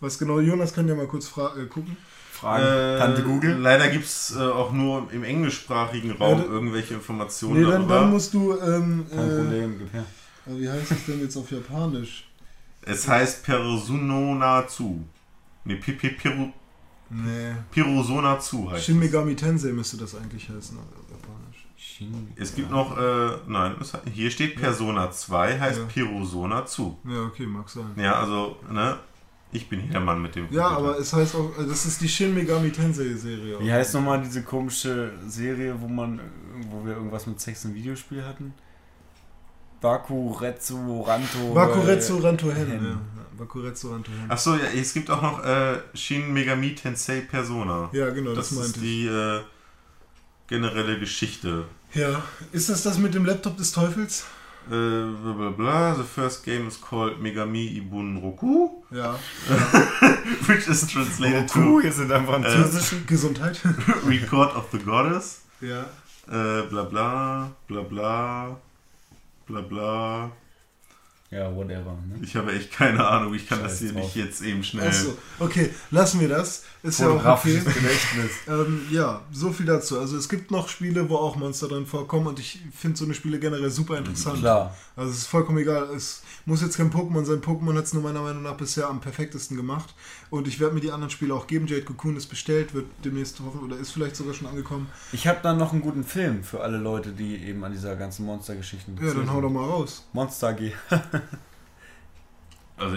Was 0.00 0.18
genau, 0.18 0.40
Jonas 0.40 0.74
kann 0.74 0.88
ja 0.88 0.94
mal 0.94 1.08
kurz 1.08 1.32
äh, 1.36 1.66
gucken. 1.66 1.96
Fragen. 2.40 2.64
Äh, 2.64 2.98
Tante 2.98 3.22
Google. 3.22 3.56
Leider 3.58 3.88
gibt 3.88 4.04
es 4.04 4.34
äh, 4.36 4.40
auch 4.40 4.72
nur 4.72 5.10
im 5.12 5.24
englischsprachigen 5.24 6.12
Raum 6.12 6.38
Ja, 6.38 6.44
da- 6.44 6.50
irgendwelche 6.52 6.94
Informationen 6.94 7.54
Nee, 7.60 7.62
dann, 7.62 7.72
darüber. 7.82 7.94
dann 8.00 8.10
musst 8.10 8.32
du... 8.34 8.52
Ähm, 8.58 9.06
Kein 9.10 9.18
äh, 9.30 9.36
Problem, 9.42 9.78
gib 9.78 9.92
her. 9.92 10.04
wie 10.46 10.68
heißt 10.68 10.90
es 10.92 11.06
denn 11.06 11.20
jetzt 11.20 11.36
auf 11.36 11.50
Japanisch? 11.50 12.24
es 12.82 13.06
heißt 13.06 13.44
Personatsu. 13.44 15.00
Ne, 15.64 15.76
Pi- 15.76 15.92
Pi- 15.92 16.16
Piru- 16.16 16.52
Nee. 17.10 17.54
Pirosonatsu 17.70 18.70
heißt 18.70 18.84
Shin. 18.84 18.98
Megami 18.98 19.34
Tensei 19.34 19.72
müsste 19.72 19.96
das 19.96 20.14
eigentlich 20.14 20.48
heißen 20.48 20.76
auf 20.78 20.84
Japanisch. 21.10 21.66
Es 22.36 22.54
gibt 22.54 22.70
noch, 22.70 22.96
äh, 22.98 23.30
nein, 23.46 23.74
hier 24.12 24.30
steht 24.30 24.56
Persona 24.56 25.10
2, 25.10 25.58
heißt 25.58 25.78
Ja. 25.78 25.84
Pirosonatsu. 25.86 26.96
Ja, 27.08 27.22
okay, 27.24 27.46
mag 27.46 27.68
sein. 27.68 27.86
Ja, 27.96 28.14
also, 28.20 28.56
ne, 28.70 28.98
ich 29.52 29.68
bin 29.68 29.80
hier 29.80 29.92
der 29.92 30.00
Mann 30.00 30.20
mit 30.22 30.34
dem 30.34 30.46
Ja, 30.52 30.68
Computer. 30.68 30.76
aber 30.90 30.98
es 30.98 31.12
heißt 31.12 31.34
auch, 31.34 31.58
äh, 31.58 31.66
das 31.66 31.86
ist 31.86 32.00
die 32.00 32.08
Shin 32.08 32.34
Megami 32.34 32.70
Tensei 32.70 33.14
Serie. 33.14 33.58
Wie 33.60 33.72
heißt 33.72 33.94
nochmal 33.94 34.20
diese 34.22 34.42
komische 34.42 35.12
Serie, 35.26 35.74
wo 35.80 35.88
man, 35.88 36.20
wo 36.70 36.84
wir 36.84 36.94
irgendwas 36.94 37.26
mit 37.26 37.40
Sex 37.40 37.64
im 37.64 37.74
Videospiel 37.74 38.24
hatten? 38.24 38.52
Bakuretsu 39.80 41.02
Ranto. 41.02 41.54
Bakuretsu 41.54 42.18
Ranto 42.18 42.50
Hen. 42.50 42.66
Hen. 42.66 42.84
Ja. 42.84 42.90
ja, 42.90 42.98
Bakuretsu 43.38 43.92
Ranto 43.92 44.10
Hen. 44.10 44.30
Achso, 44.30 44.54
ja, 44.56 44.64
es 44.74 44.92
gibt 44.92 45.08
auch 45.10 45.22
noch 45.22 45.44
äh, 45.44 45.78
Shin 45.94 46.32
Megami 46.32 46.74
Tensei 46.74 47.20
Persona. 47.20 47.88
Ja, 47.92 48.10
genau, 48.10 48.34
das, 48.34 48.48
das 48.50 48.58
meinte 48.58 48.70
ist 48.70 48.76
ich. 48.76 48.82
die 48.82 49.06
äh, 49.06 49.40
generelle 50.48 50.98
Geschichte. 50.98 51.64
Ja, 51.94 52.22
ist 52.52 52.68
das 52.68 52.82
das 52.82 52.98
mit 52.98 53.14
dem 53.14 53.24
Laptop 53.24 53.56
des 53.56 53.72
Teufels? 53.72 54.26
Äh, 54.70 55.04
bla 55.22 55.32
bla 55.32 55.50
bla. 55.50 55.94
The 55.94 56.02
first 56.04 56.44
game 56.44 56.68
is 56.68 56.78
called 56.80 57.18
Megami 57.20 57.76
Ibun 57.78 58.18
Roku, 58.22 58.82
Ja. 58.90 59.18
which 60.46 60.68
is 60.68 60.86
translated 60.86 61.50
Kuh, 61.50 61.60
to 61.60 61.80
hier 61.80 61.92
sind 61.92 62.12
am 62.12 62.26
Französischen. 62.26 63.06
Gesundheit. 63.06 63.60
Record 64.06 64.54
of 64.56 64.66
the 64.72 64.78
Goddess. 64.78 65.42
ja. 65.60 65.84
Äh, 66.30 66.62
bla 66.68 66.82
bla, 66.84 67.50
bla 67.68 67.80
bla, 67.82 68.56
bla 69.46 69.60
bla. 69.62 70.30
Ja, 71.30 71.54
whatever. 71.54 71.96
Ne? 72.06 72.18
Ich 72.22 72.36
habe 72.36 72.52
echt 72.52 72.70
keine 72.72 73.06
Ahnung, 73.06 73.34
ich 73.34 73.46
kann 73.48 73.62
das 73.62 73.72
Scheiß 73.72 73.80
hier 73.80 73.92
drauf. 73.92 74.02
nicht 74.04 74.16
jetzt 74.16 74.42
eben 74.42 74.62
schnell. 74.62 74.88
Achso, 74.88 75.16
okay, 75.38 75.70
lassen 75.90 76.20
wir 76.20 76.28
das. 76.28 76.64
Ist 76.82 77.00
ja 77.00 77.08
auch 77.08 77.24
okay. 77.24 77.54
Gedächtnis. 77.54 78.30
Ähm, 78.48 78.86
ja, 78.90 79.20
so 79.32 79.52
viel 79.52 79.66
dazu. 79.66 79.98
Also 79.98 80.16
es 80.16 80.28
gibt 80.28 80.50
noch 80.50 80.68
Spiele, 80.68 81.08
wo 81.10 81.16
auch 81.16 81.36
Monster 81.36 81.68
drin 81.68 81.86
vorkommen 81.86 82.28
und 82.28 82.38
ich 82.38 82.60
finde 82.74 82.96
so 82.96 83.04
eine 83.04 83.14
Spiele 83.14 83.38
generell 83.38 83.70
super 83.70 83.98
interessant. 83.98 84.38
Klar. 84.38 84.74
Also 84.96 85.10
es 85.10 85.18
ist 85.18 85.26
vollkommen 85.26 85.58
egal. 85.58 85.90
Es 85.94 86.22
muss 86.46 86.62
jetzt 86.62 86.76
kein 86.76 86.90
Pokémon 86.90 87.24
sein. 87.24 87.40
Pokémon 87.40 87.76
hat 87.76 87.84
es 87.84 87.92
nur 87.94 88.02
meiner 88.02 88.22
Meinung 88.22 88.42
nach 88.42 88.54
bisher 88.54 88.88
am 88.88 89.00
perfektesten 89.00 89.56
gemacht. 89.56 89.94
Und 90.30 90.48
ich 90.48 90.60
werde 90.60 90.74
mir 90.74 90.80
die 90.80 90.90
anderen 90.90 91.10
Spiele 91.10 91.34
auch 91.34 91.46
geben. 91.46 91.66
Jade 91.66 91.82
Cocoon 91.82 92.16
ist 92.16 92.26
bestellt, 92.26 92.74
wird 92.74 92.86
demnächst 93.04 93.40
hoffen 93.40 93.60
oder 93.60 93.76
ist 93.76 93.90
vielleicht 93.90 94.16
sogar 94.16 94.32
schon 94.34 94.46
angekommen. 94.46 94.88
Ich 95.12 95.26
habe 95.26 95.40
dann 95.42 95.58
noch 95.58 95.72
einen 95.72 95.82
guten 95.82 96.04
Film 96.04 96.42
für 96.42 96.62
alle 96.62 96.78
Leute, 96.78 97.10
die 97.10 97.36
eben 97.36 97.62
an 97.64 97.72
dieser 97.72 97.96
ganzen 97.96 98.24
Monstergeschichte 98.24 98.92
Ja, 99.02 99.12
dann 99.12 99.30
hau 99.32 99.40
doch 99.40 99.50
mal 99.50 99.64
raus. 99.64 100.06
Monster 100.12 100.54
G. 100.54 100.72
Also, 102.76 102.96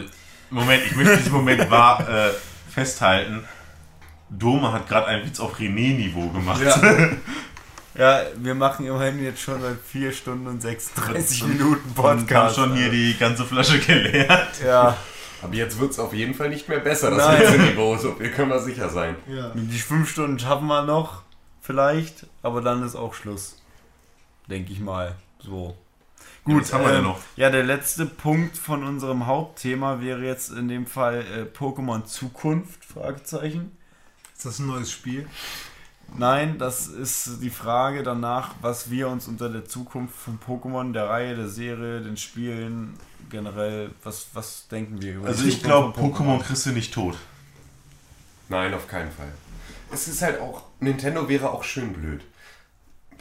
Moment, 0.51 0.83
ich 0.85 0.95
möchte 0.95 1.17
diesen 1.17 1.31
Moment 1.31 1.69
wahr 1.71 2.07
äh, 2.07 2.29
festhalten. 2.69 3.43
Dome 4.31 4.71
hat 4.71 4.87
gerade 4.87 5.07
einen 5.07 5.25
Witz 5.25 5.39
auf 5.39 5.59
René-Niveau 5.59 6.29
gemacht. 6.29 6.61
Ja. 6.63 7.09
ja, 7.95 8.21
wir 8.37 8.55
machen 8.55 8.85
immerhin 8.85 9.21
jetzt 9.23 9.41
schon 9.41 9.61
seit 9.61 9.77
4 9.77 10.11
Stunden 10.13 10.47
und 10.47 10.61
36 10.61 11.45
Minuten 11.47 11.89
Und 11.89 12.03
haben 12.03 12.19
Podcast. 12.19 12.55
schon 12.55 12.75
hier 12.75 12.89
die 12.89 13.15
ganze 13.17 13.43
Flasche 13.43 13.79
geleert. 13.79 14.61
Ja, 14.65 14.97
Aber 15.41 15.53
jetzt 15.53 15.79
wird 15.79 15.91
es 15.91 15.99
auf 15.99 16.13
jeden 16.13 16.33
Fall 16.33 16.49
nicht 16.49 16.69
mehr 16.69 16.79
besser, 16.79 17.11
das 17.11 17.27
Nein. 17.27 17.37
Hitzeniveau, 17.41 17.97
so 17.97 18.13
viel 18.15 18.31
können 18.31 18.49
wir 18.49 18.61
sicher 18.61 18.89
sein. 18.89 19.15
Ja. 19.27 19.51
die 19.53 19.77
5 19.77 20.09
Stunden 20.09 20.39
schaffen 20.39 20.67
wir 20.67 20.83
noch, 20.83 21.23
vielleicht, 21.61 22.25
aber 22.41 22.61
dann 22.61 22.83
ist 22.83 22.95
auch 22.95 23.13
Schluss. 23.13 23.57
Denke 24.49 24.71
ich 24.71 24.79
mal. 24.79 25.15
So. 25.39 25.75
Gut, 26.43 26.63
was 26.63 26.73
haben 26.73 26.83
wir 26.83 26.89
denn 26.91 26.99
ähm, 26.99 27.03
noch? 27.05 27.19
Ja, 27.35 27.49
der 27.49 27.63
letzte 27.63 28.05
Punkt 28.05 28.57
von 28.57 28.83
unserem 28.83 29.27
Hauptthema 29.27 30.01
wäre 30.01 30.25
jetzt 30.25 30.51
in 30.51 30.67
dem 30.69 30.87
Fall 30.87 31.21
äh, 31.21 31.57
Pokémon 31.57 32.05
Zukunft, 32.05 32.83
Fragezeichen. 32.85 33.77
Ist 34.41 34.45
das 34.45 34.57
ein 34.57 34.65
neues 34.65 34.91
Spiel? 34.91 35.29
Nein, 36.17 36.57
das 36.57 36.87
ist 36.87 37.43
die 37.43 37.51
Frage 37.51 38.01
danach, 38.01 38.55
was 38.59 38.89
wir 38.89 39.07
uns 39.07 39.27
unter 39.27 39.49
der 39.49 39.65
Zukunft 39.65 40.15
von 40.15 40.39
Pokémon, 40.39 40.93
der 40.93 41.09
Reihe, 41.09 41.35
der 41.35 41.47
Serie, 41.47 42.01
den 42.01 42.17
Spielen 42.17 42.97
generell, 43.29 43.91
was, 44.01 44.29
was 44.33 44.67
denken 44.67 44.99
wir 44.99 45.17
über 45.17 45.27
Also 45.27 45.45
ich 45.45 45.61
glaube, 45.61 45.95
Pokémon 45.95 46.41
kriegst 46.41 46.65
du 46.65 46.71
nicht 46.71 46.91
tot. 46.91 47.17
Nein, 48.49 48.73
auf 48.73 48.87
keinen 48.87 49.11
Fall. 49.11 49.31
Es 49.93 50.07
ist 50.07 50.23
halt 50.23 50.41
auch, 50.41 50.63
Nintendo 50.79 51.29
wäre 51.29 51.51
auch 51.51 51.63
schön 51.63 51.93
blöd. 51.93 52.21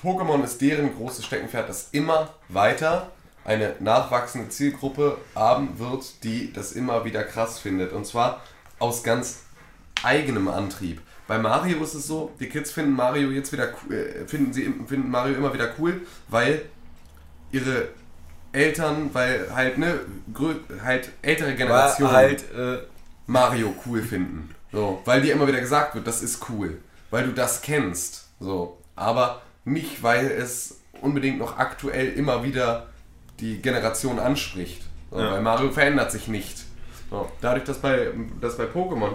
Pokémon 0.03 0.43
ist 0.43 0.63
deren 0.63 0.97
großes 0.97 1.27
Steckenpferd, 1.27 1.69
das 1.69 1.91
immer 1.93 2.33
weiter 2.49 3.13
eine 3.45 3.77
nachwachsende 3.79 4.49
Zielgruppe 4.49 5.19
haben 5.35 5.79
wird, 5.79 6.25
die 6.25 6.51
das 6.51 6.73
immer 6.73 7.05
wieder 7.05 7.25
krass 7.25 7.59
findet. 7.59 7.93
Und 7.93 8.07
zwar 8.07 8.43
aus 8.79 9.03
ganz 9.03 9.41
eigenem 10.03 10.49
Antrieb. 10.49 11.03
Bei 11.31 11.39
Mario 11.39 11.81
ist 11.85 11.95
es 11.95 12.09
so, 12.09 12.33
die 12.41 12.49
Kids 12.49 12.73
finden 12.73 12.93
Mario 12.93 13.31
jetzt 13.31 13.53
wieder 13.53 13.69
cool- 13.69 13.95
äh, 13.95 14.27
finden 14.27 14.53
sie 14.53 14.65
finden 14.89 15.09
Mario 15.13 15.37
immer 15.37 15.55
wieder 15.55 15.69
cool, 15.79 16.01
weil 16.27 16.63
ihre 17.53 17.87
Eltern, 18.51 19.11
weil 19.13 19.47
halt 19.55 19.79
ne 19.79 20.01
halt 20.83 21.11
ältere 21.23 21.55
Generationen 21.55 22.11
halt, 22.13 22.53
äh, 22.53 22.79
Mario 23.29 23.73
cool 23.87 24.03
finden. 24.03 24.53
So, 24.73 25.03
weil 25.05 25.23
dir 25.23 25.33
immer 25.33 25.47
wieder 25.47 25.61
gesagt 25.61 25.95
wird, 25.95 26.05
das 26.09 26.21
ist 26.21 26.49
cool. 26.49 26.79
Weil 27.11 27.27
du 27.27 27.33
das 27.33 27.63
kennst. 27.63 28.27
So. 28.41 28.79
Aber 28.97 29.41
nicht, 29.65 30.03
weil 30.03 30.27
es 30.33 30.81
unbedingt 31.01 31.39
noch 31.39 31.59
aktuell 31.59 32.09
immer 32.15 32.43
wieder 32.43 32.89
die 33.39 33.63
Generation 33.63 34.19
anspricht. 34.19 34.83
So, 35.13 35.21
Ja. 35.21 35.31
Weil 35.31 35.43
Mario 35.43 35.71
verändert 35.71 36.11
sich 36.11 36.27
nicht. 36.27 36.65
So. 37.09 37.31
Dadurch, 37.41 37.63
dass 37.67 37.79
bei, 37.79 38.09
dass 38.41 38.57
bei 38.57 38.65
Pokémon 38.65 39.13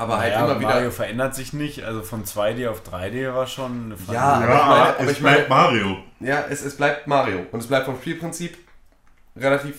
aber 0.00 0.18
halt 0.18 0.32
ja, 0.32 0.44
immer 0.44 0.58
wieder. 0.58 0.68
Mario 0.70 0.90
verändert 0.90 1.34
sich 1.34 1.52
nicht, 1.52 1.84
also 1.84 2.02
von 2.02 2.24
2D 2.24 2.68
auf 2.68 2.82
3D 2.82 3.32
war 3.34 3.46
schon 3.46 3.86
eine 3.86 3.96
Ver- 3.96 4.12
Ja, 4.14 4.22
aber 4.34 4.46
Ja, 4.46 4.50
ich 4.50 4.66
meine, 4.66 4.82
aber 4.98 5.04
es 5.04 5.10
ich 5.12 5.20
meine, 5.20 5.36
bleibt 5.36 5.50
Mario. 5.50 5.96
ja, 6.20 6.44
es, 6.50 6.62
es 6.64 6.76
bleibt 6.76 7.06
Mario. 7.06 7.40
Und 7.52 7.60
es 7.60 7.66
bleibt 7.66 7.86
vom 7.86 7.96
Spielprinzip 8.00 8.56
relativ 9.36 9.76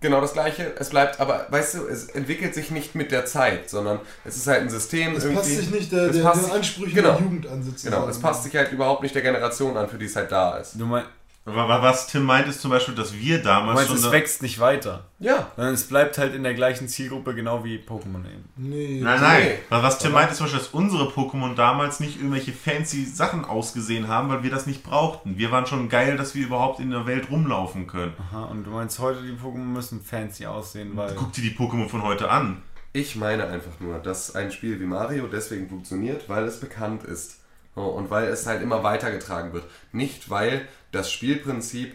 genau 0.00 0.20
das 0.20 0.32
gleiche. 0.32 0.72
Es 0.78 0.90
bleibt 0.90 1.20
aber, 1.20 1.46
weißt 1.50 1.74
du, 1.74 1.86
es 1.86 2.06
entwickelt 2.08 2.54
sich 2.54 2.70
nicht 2.70 2.94
mit 2.94 3.12
der 3.12 3.24
Zeit, 3.24 3.70
sondern 3.70 4.00
es 4.24 4.36
ist 4.36 4.46
halt 4.46 4.62
ein 4.62 4.70
System. 4.70 5.14
Es 5.16 5.24
irgendwie. 5.24 5.38
passt 5.42 5.56
sich 5.56 5.70
nicht 5.70 5.92
der, 5.92 6.02
Es 6.10 6.16
der, 6.16 6.22
passt 6.22 6.46
den 6.46 6.52
Ansprüchen 6.52 6.94
genau. 6.94 7.12
der 7.12 7.20
Jugend 7.20 7.46
an, 7.46 7.62
sozusagen. 7.62 7.94
Genau, 7.94 8.08
es 8.08 8.18
passt 8.20 8.44
sich 8.44 8.54
halt 8.56 8.72
überhaupt 8.72 9.02
nicht 9.02 9.14
der 9.14 9.22
Generation 9.22 9.76
an, 9.76 9.88
für 9.88 9.98
die 9.98 10.06
es 10.06 10.16
halt 10.16 10.30
da 10.32 10.56
ist. 10.58 10.74
Du 10.78 10.86
meinst, 10.86 11.08
Aber 11.44 11.82
was 11.82 12.06
Tim 12.06 12.22
meint, 12.22 12.46
ist 12.46 12.60
zum 12.60 12.70
Beispiel, 12.70 12.94
dass 12.94 13.14
wir 13.14 13.38
du 13.38 13.44
damals 13.44 13.74
meinst 13.74 13.88
schon... 13.88 13.98
es 13.98 14.12
wächst 14.12 14.42
nicht 14.42 14.60
weiter, 14.60 15.06
Ja, 15.18 15.50
sondern 15.56 15.74
es 15.74 15.88
bleibt 15.88 16.16
halt 16.16 16.36
in 16.36 16.44
der 16.44 16.54
gleichen 16.54 16.86
Zielgruppe, 16.86 17.34
genau 17.34 17.64
wie 17.64 17.78
Pokémon 17.78 18.24
eben. 18.24 18.44
Nee. 18.54 19.00
Nein, 19.02 19.20
nein. 19.20 19.42
Nee. 19.42 19.58
Weil 19.68 19.82
Was 19.82 19.98
Tim 19.98 20.12
meint, 20.12 20.30
ist 20.30 20.36
zum 20.36 20.46
Beispiel, 20.46 20.60
dass 20.60 20.68
unsere 20.68 21.08
Pokémon 21.08 21.56
damals 21.56 21.98
nicht 21.98 22.16
irgendwelche 22.18 22.52
fancy 22.52 23.04
Sachen 23.04 23.44
ausgesehen 23.44 24.06
haben, 24.06 24.28
weil 24.28 24.44
wir 24.44 24.50
das 24.50 24.66
nicht 24.66 24.84
brauchten. 24.84 25.36
Wir 25.36 25.50
waren 25.50 25.66
schon 25.66 25.88
geil, 25.88 26.16
dass 26.16 26.36
wir 26.36 26.46
überhaupt 26.46 26.78
in 26.78 26.90
der 26.92 27.06
Welt 27.06 27.28
rumlaufen 27.28 27.88
können. 27.88 28.14
Aha, 28.30 28.44
und 28.44 28.62
du 28.62 28.70
meinst 28.70 29.00
heute, 29.00 29.22
die 29.22 29.32
Pokémon 29.32 29.58
müssen 29.72 30.00
fancy 30.00 30.46
aussehen, 30.46 30.92
weil... 30.94 31.14
Guck 31.16 31.32
dir 31.32 31.42
die 31.42 31.56
Pokémon 31.56 31.88
von 31.88 32.02
heute 32.02 32.30
an. 32.30 32.62
ich 32.92 33.16
meine 33.16 33.46
einfach 33.48 33.80
nur, 33.80 33.98
dass 33.98 34.36
ein 34.36 34.52
Spiel 34.52 34.78
wie 34.78 34.84
Mario 34.86 35.26
deswegen 35.26 35.68
funktioniert, 35.68 36.28
weil 36.28 36.44
es 36.44 36.60
bekannt 36.60 37.02
ist. 37.02 37.38
Und 37.74 38.10
weil 38.10 38.28
es 38.28 38.46
halt 38.46 38.62
immer 38.62 38.82
weitergetragen 38.82 39.52
wird. 39.52 39.64
Nicht, 39.92 40.28
weil 40.30 40.68
das 40.90 41.10
Spielprinzip 41.10 41.94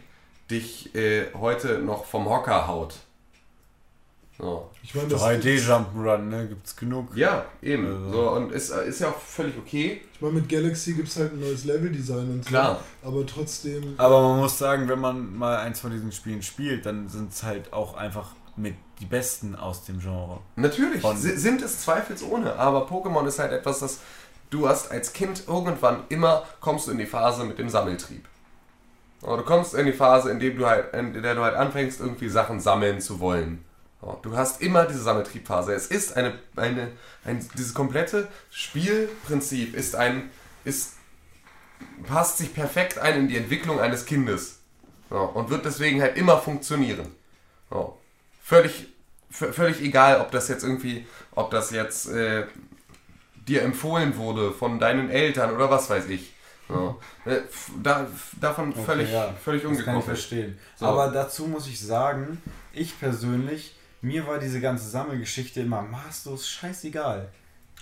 dich 0.50 0.96
äh, 0.96 1.26
heute 1.34 1.80
noch 1.80 2.06
vom 2.06 2.28
Hocker 2.30 2.68
haut. 2.68 2.96
So. 4.38 4.70
Ich 4.84 4.94
meine, 4.94 5.08
das, 5.08 5.22
3D 5.24 5.58
Jump'n'Run, 5.60 6.18
ne, 6.30 6.48
gibt's 6.48 6.76
genug. 6.76 7.16
Ja, 7.18 7.46
eben. 7.62 7.88
Also. 7.88 8.12
So, 8.12 8.32
und 8.32 8.52
ist, 8.52 8.70
äh, 8.70 8.88
ist 8.88 9.00
ja 9.02 9.10
auch 9.10 9.18
völlig 9.20 9.58
okay. 9.58 10.02
ich 10.14 10.22
meine, 10.22 10.36
mit 10.36 10.48
Galaxy 10.50 10.94
gibt 10.94 11.08
es 11.08 11.18
halt 11.18 11.34
ein 11.34 11.40
neues 11.40 11.66
Leveldesign 11.66 12.30
und 12.32 12.44
so. 12.44 12.50
Klar. 12.50 12.80
Aber 13.04 13.26
trotzdem. 13.26 13.96
Aber 13.98 14.22
man 14.22 14.40
muss 14.40 14.58
sagen, 14.60 14.88
wenn 14.88 15.00
man 15.00 15.36
mal 15.36 15.58
eins 15.58 15.80
von 15.80 15.92
diesen 15.92 16.12
Spielen 16.12 16.44
spielt, 16.44 16.86
dann 16.86 17.10
sind 17.10 17.34
es 17.34 17.42
halt 17.42 17.74
auch 17.74 17.96
einfach 17.96 18.30
mit 18.56 18.76
die 19.00 19.06
besten 19.06 19.56
aus 19.56 19.86
dem 19.86 20.00
Genre. 20.00 20.40
Natürlich, 20.56 21.02
Von- 21.02 21.18
si- 21.18 21.36
sind 21.38 21.62
es 21.64 21.82
zweifelsohne, 21.82 22.56
aber 22.58 22.88
Pokémon 22.88 23.26
ist 23.28 23.40
halt 23.40 23.52
etwas, 23.52 23.80
das 23.80 24.00
du 24.50 24.68
hast 24.68 24.92
als 24.92 25.14
Kind 25.14 25.44
irgendwann 25.48 26.04
immer 26.10 26.46
kommst 26.60 26.88
du 26.88 26.92
in 26.92 26.98
die 26.98 27.06
Phase 27.06 27.44
mit 27.44 27.60
dem 27.60 27.70
Sammeltrieb. 27.70 28.26
Du 29.22 29.42
kommst 29.44 29.74
in 29.74 29.86
die 29.86 29.94
Phase, 29.94 30.30
in, 30.32 30.40
dem 30.40 30.58
du 30.58 30.68
halt, 30.68 30.94
in 30.94 31.22
der 31.22 31.36
du 31.36 31.42
halt 31.42 31.56
anfängst, 31.56 32.00
irgendwie 32.00 32.30
Sachen 32.30 32.60
sammeln 32.60 33.02
zu 33.02 33.20
wollen. 33.20 33.64
Du 34.22 34.38
hast 34.38 34.62
immer 34.62 34.86
diese 34.86 35.02
Sammeltriebphase. 35.02 35.74
Es 35.74 35.88
ist 35.88 36.16
eine, 36.16 36.38
eine, 36.56 36.92
ein, 37.26 37.46
dieses 37.56 37.74
komplette 37.74 38.28
Spielprinzip 38.52 39.76
ist 39.76 39.96
ein, 39.96 40.30
ist, 40.64 40.94
passt 42.06 42.38
sich 42.38 42.54
perfekt 42.54 43.00
ein 43.00 43.22
in 43.22 43.28
die 43.28 43.38
Entwicklung 43.38 43.80
eines 43.80 44.06
Kindes. 44.06 44.60
Und 45.10 45.50
wird 45.50 45.66
deswegen 45.66 46.02
halt 46.02 46.16
immer 46.16 46.38
funktionieren. 46.38 47.08
Völlig, 48.44 48.88
völlig 49.30 49.82
egal, 49.82 50.22
ob 50.22 50.32
das 50.32 50.48
jetzt 50.48 50.64
irgendwie, 50.64 51.08
ob 51.34 51.50
das 51.50 51.72
jetzt 51.72 52.08
äh, 52.10 52.46
dir 53.48 53.62
empfohlen 53.64 54.16
wurde 54.18 54.52
von 54.52 54.80
deinen 54.80 55.10
Eltern 55.10 55.56
oder 55.56 55.70
was 55.70 55.90
weiß 55.90 56.08
ich. 56.10 56.34
So. 56.70 57.00
Äh, 57.26 57.38
da, 57.82 58.08
davon 58.42 58.74
völlig, 58.74 59.10
ja, 59.12 59.34
völlig 59.44 59.64
Das 59.64 59.70
kann 59.72 59.74
ich 59.74 59.80
ungekoppelt. 59.88 60.04
verstehen. 60.06 60.60
So. 60.76 60.86
Aber 60.88 61.08
dazu 61.12 61.48
muss 61.48 61.66
ich 61.68 61.80
sagen, 61.80 62.42
ich 62.74 63.00
persönlich, 63.00 63.74
mir 64.02 64.28
war 64.28 64.38
diese 64.38 64.60
ganze 64.60 64.90
Sammelgeschichte 64.90 65.62
immer 65.62 65.82
maßlos 65.82 66.48
scheißegal. 66.48 67.30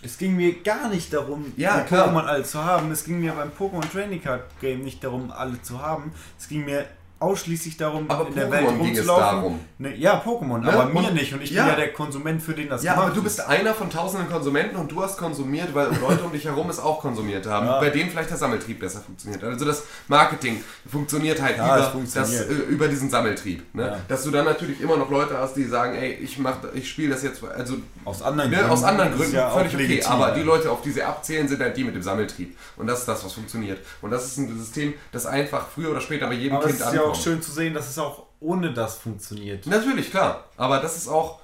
Es 0.04 0.18
ging 0.20 0.36
mir 0.36 0.62
gar 0.62 0.90
nicht 0.90 1.12
darum, 1.14 1.52
Ja. 1.58 1.84
Pokémon 1.90 2.26
alle 2.26 2.44
zu 2.44 2.64
haben. 2.64 2.92
Es 2.92 3.04
ging 3.06 3.20
mir 3.22 3.32
beim 3.34 3.50
Pokémon 3.52 3.90
Training 3.92 4.22
Card 4.22 4.44
Game 4.62 4.82
nicht 4.82 5.04
darum, 5.04 5.32
alle 5.32 5.60
zu 5.64 5.82
haben. 5.82 6.12
Es 6.38 6.48
ging 6.48 6.64
mir 6.66 6.86
ausschließlich 7.20 7.78
darum, 7.78 8.10
Aber 8.10 8.28
in 8.28 8.36
der 8.36 8.48
Pokémon 8.48 8.52
Welt 8.52 8.62
ging 8.68 8.92
es 8.92 8.98
rumzulaufen. 9.00 9.24
darum. 9.38 9.60
Ne, 9.78 9.96
ja, 9.96 10.22
Pokémon, 10.26 10.60
Ne? 10.60 10.72
aber 10.74 10.86
mir 10.86 11.00
Und- 11.08 11.14
nicht. 11.14 11.34
Und 11.34 11.42
ich 11.42 11.52
ja. 11.52 11.64
bin 11.64 11.72
ja 11.72 11.76
der 11.78 11.94
Konsument, 11.94 12.42
für 12.42 12.54
den 12.54 12.70
das 12.70 12.84
Ja, 12.84 12.96
aber 12.96 13.10
du 13.12 13.18
ist. 13.20 13.24
bist 13.24 13.48
einer 13.48 13.74
von 13.74 13.90
tausenden 13.90 14.30
Konsumenten 14.30 14.76
und 14.76 14.92
du 14.92 15.02
hast 15.02 15.18
konsumiert, 15.18 15.74
weil 15.74 15.88
Leute 16.02 16.24
um 16.24 16.32
dich 16.32 16.46
herum 16.46 16.70
es 16.70 16.80
auch 16.80 17.00
konsumiert 17.00 17.46
haben. 17.48 17.66
Ja. 17.68 17.80
Bei 17.80 17.90
denen 17.90 18.10
vielleicht 18.10 18.30
der 18.30 18.38
Sammeltrieb 18.38 18.80
besser 18.80 19.00
funktioniert. 19.02 19.44
Also 19.44 19.66
das 19.66 19.84
Marketing 20.08 20.64
funktioniert 20.90 21.42
halt 21.42 21.58
Ja, 21.58 21.78
über, 21.78 21.92
funktioniert. 21.92 22.42
Das, 22.42 22.50
äh, 22.50 22.54
über 22.70 22.88
diesen 22.88 23.10
Sammeltrieb. 23.10 23.74
Ne? 23.74 24.02
Dass 24.08 24.24
du 24.24 24.32
dann 24.32 24.46
natürlich 24.46 24.82
immer 24.82 24.98
noch 24.98 25.10
Leute 25.10 25.38
hast, 25.38 25.56
die 25.56 25.64
sagen, 25.64 25.96
ey, 25.96 26.14
ich 26.14 26.38
mach, 26.38 26.58
ich 26.74 26.90
spiele 26.90 27.10
das 27.14 27.24
jetzt, 27.24 27.42
also 27.44 27.76
Aus 28.04 28.22
anderen 28.22 28.52
ne, 28.52 28.70
aus 28.70 28.84
anderen 28.84 29.12
ist 29.14 29.18
Gründen 29.18 29.52
völlig 29.54 29.74
okay. 29.74 29.84
legitim, 29.84 30.12
aber 30.12 30.32
die 30.32 30.42
Leute, 30.44 30.70
auf 30.70 30.82
die 30.82 30.92
sie 30.92 31.02
abzählen, 31.02 31.48
sind 31.48 31.60
halt 31.62 31.76
die 31.78 31.84
mit 31.84 31.96
dem 31.96 32.04
Sammeltrieb. 32.04 32.56
Und 32.78 32.88
das 32.88 33.00
ist 33.00 33.08
das, 33.08 33.24
was 33.26 33.34
funktioniert. 33.34 33.80
Und 34.02 34.12
das 34.12 34.26
ist 34.26 34.38
ein 34.38 34.58
System, 34.58 34.94
das 35.12 35.26
einfach 35.26 35.68
früher 35.74 35.92
oder 35.92 36.02
später 36.02 36.28
bei 36.28 36.34
jedem 36.34 36.58
Aber 36.58 36.68
Kind 36.68 36.80
ist 36.80 36.86
ja 37.06 37.12
auch 37.12 37.16
ankommt. 37.16 37.24
schön 37.24 37.42
zu 37.42 37.52
sehen, 37.52 37.74
dass 37.74 37.90
es 37.90 37.98
auch 37.98 38.26
ohne 38.40 38.74
das 38.74 38.98
funktioniert. 38.98 39.66
Natürlich, 39.66 40.12
klar. 40.12 40.46
Aber 40.58 40.80
das 40.80 40.98
ist 40.98 41.08
auch, 41.08 41.40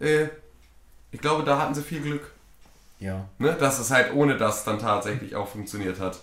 äh, 0.00 0.26
ich 1.10 1.20
glaube, 1.20 1.44
da 1.44 1.58
hatten 1.58 1.74
sie 1.74 1.82
viel 1.82 2.00
Glück. 2.00 2.32
Ja. 2.98 3.28
Ne? 3.38 3.54
Dass 3.54 3.78
es 3.78 3.90
halt 3.90 4.14
ohne 4.14 4.36
das 4.36 4.64
dann 4.64 4.78
tatsächlich 4.78 5.34
auch 5.36 5.48
funktioniert 5.48 6.00
hat. 6.00 6.20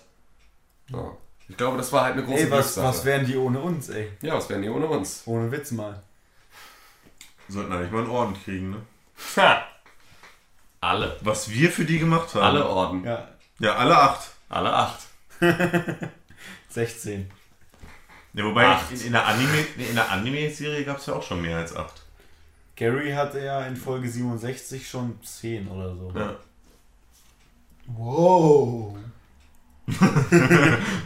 Ja. 0.88 1.12
Ich 1.48 1.56
glaube, 1.56 1.76
das 1.76 1.92
war 1.92 2.04
halt 2.04 2.14
eine 2.14 2.24
große 2.24 2.44
Ey, 2.44 2.50
was, 2.50 2.76
was 2.78 3.04
wären 3.04 3.26
die 3.26 3.36
ohne 3.36 3.60
uns, 3.60 3.90
ey? 3.90 4.10
ja, 4.22 4.34
was 4.34 4.48
wären 4.48 4.62
die 4.62 4.68
ohne 4.70 4.86
uns? 4.86 5.22
Ohne 5.26 5.52
Witz 5.52 5.70
mal. 5.72 6.02
Sollten 7.48 7.72
eigentlich 7.72 7.90
mal 7.92 8.00
einen 8.02 8.10
Orden 8.10 8.34
kriegen, 8.42 8.70
ne? 8.70 8.76
Ha. 9.36 9.62
Alle. 10.80 11.16
Was 11.20 11.50
wir 11.50 11.70
für 11.70 11.84
die 11.84 11.98
gemacht 11.98 12.34
haben. 12.34 12.42
Alle 12.42 12.66
Orden. 12.66 13.04
Ja, 13.04 13.28
Ja, 13.58 13.76
alle 13.76 13.96
acht. 13.96 14.30
Alle 14.48 14.72
acht. 14.72 15.00
16. 16.70 17.30
Ja, 18.34 18.44
wobei 18.44 18.66
Acht. 18.66 18.90
in, 18.92 19.00
in 19.06 19.12
der 19.12 19.26
Anime, 19.26 19.64
nee, 19.76 19.86
in 19.86 19.94
der 19.94 20.10
Anime-Serie 20.10 20.84
gab 20.84 20.98
es 20.98 21.06
ja 21.06 21.14
auch 21.14 21.22
schon 21.22 21.40
mehr 21.40 21.58
als 21.58 21.74
acht. 21.74 22.02
Gary 22.76 23.12
hatte 23.12 23.38
ja 23.44 23.64
in 23.66 23.76
Folge 23.76 24.08
67 24.08 24.88
schon 24.88 25.18
10 25.22 25.68
oder 25.68 25.94
so. 25.94 26.12
Ja. 26.16 26.34
Wow. 27.86 28.96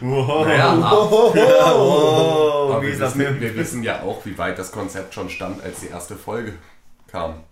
Wow. 0.01 0.47
Naja, 0.47 0.71
ab- 0.81 1.09
Oh, 1.11 2.69
aber 2.71 2.81
wir 2.81 2.97
wissen, 2.99 3.19
wir 3.41 3.55
wissen 3.55 3.83
ja 3.83 4.01
auch, 4.03 4.25
wie 4.25 4.37
weit 4.37 4.57
das 4.57 4.71
Konzept 4.71 5.13
schon 5.13 5.29
stand, 5.29 5.61
als 5.63 5.81
die 5.81 5.87
erste 5.87 6.15
Folge 6.15 6.53
kam. 7.07 7.43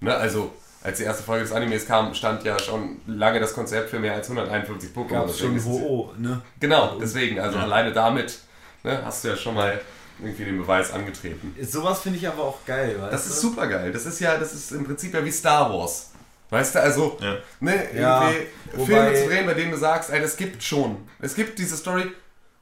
Ne? 0.00 0.14
Also, 0.14 0.52
als 0.82 0.98
die 0.98 1.04
erste 1.04 1.22
Folge 1.24 1.44
des 1.44 1.52
Animes 1.52 1.86
kam, 1.86 2.14
stand 2.14 2.44
ja 2.44 2.58
schon 2.58 3.00
lange 3.06 3.40
das 3.40 3.52
Konzept 3.54 3.90
für 3.90 3.98
mehr 3.98 4.14
als 4.14 4.28
151 4.30 4.90
Pokémon. 4.90 5.08
Gab's 5.08 5.32
Deswegen 5.38 5.60
schon 5.60 5.72
Ho-Oh, 5.72 6.12
ne? 6.18 6.40
Genau, 6.60 6.98
deswegen, 7.00 7.38
also 7.40 7.58
alleine 7.58 7.92
damit 7.92 8.38
ne, 8.82 9.00
hast 9.04 9.24
du 9.24 9.28
ja 9.28 9.36
schon 9.36 9.54
mal 9.54 9.80
irgendwie 10.20 10.44
den 10.44 10.58
Beweis 10.58 10.92
angetreten. 10.92 11.54
Sowas 11.62 12.00
finde 12.00 12.18
ich 12.18 12.28
aber 12.28 12.42
auch 12.44 12.64
geil, 12.66 12.96
weißt 13.00 13.12
Das 13.12 13.24
du? 13.26 13.30
ist 13.30 13.40
super 13.40 13.66
geil. 13.66 13.92
Das 13.92 14.06
ist 14.06 14.20
ja, 14.20 14.36
das 14.36 14.52
ist 14.54 14.72
im 14.72 14.84
Prinzip 14.84 15.14
ja 15.14 15.24
wie 15.24 15.32
Star 15.32 15.72
Wars. 15.72 16.10
Weißt 16.50 16.74
du, 16.74 16.82
also, 16.82 17.16
Ja. 17.20 17.36
ne, 17.60 17.88
Ja, 17.98 18.30
irgendwie 18.30 18.46
wobei- 18.74 18.86
Filme 18.86 19.14
zu 19.14 19.26
drehen, 19.28 19.46
bei 19.46 19.54
denen 19.54 19.70
du 19.70 19.76
sagst, 19.78 20.10
ey, 20.10 20.20
das 20.20 20.36
gibt 20.36 20.62
schon. 20.62 21.08
Es 21.20 21.34
gibt 21.34 21.58
diese 21.58 21.76
Story 21.76 22.12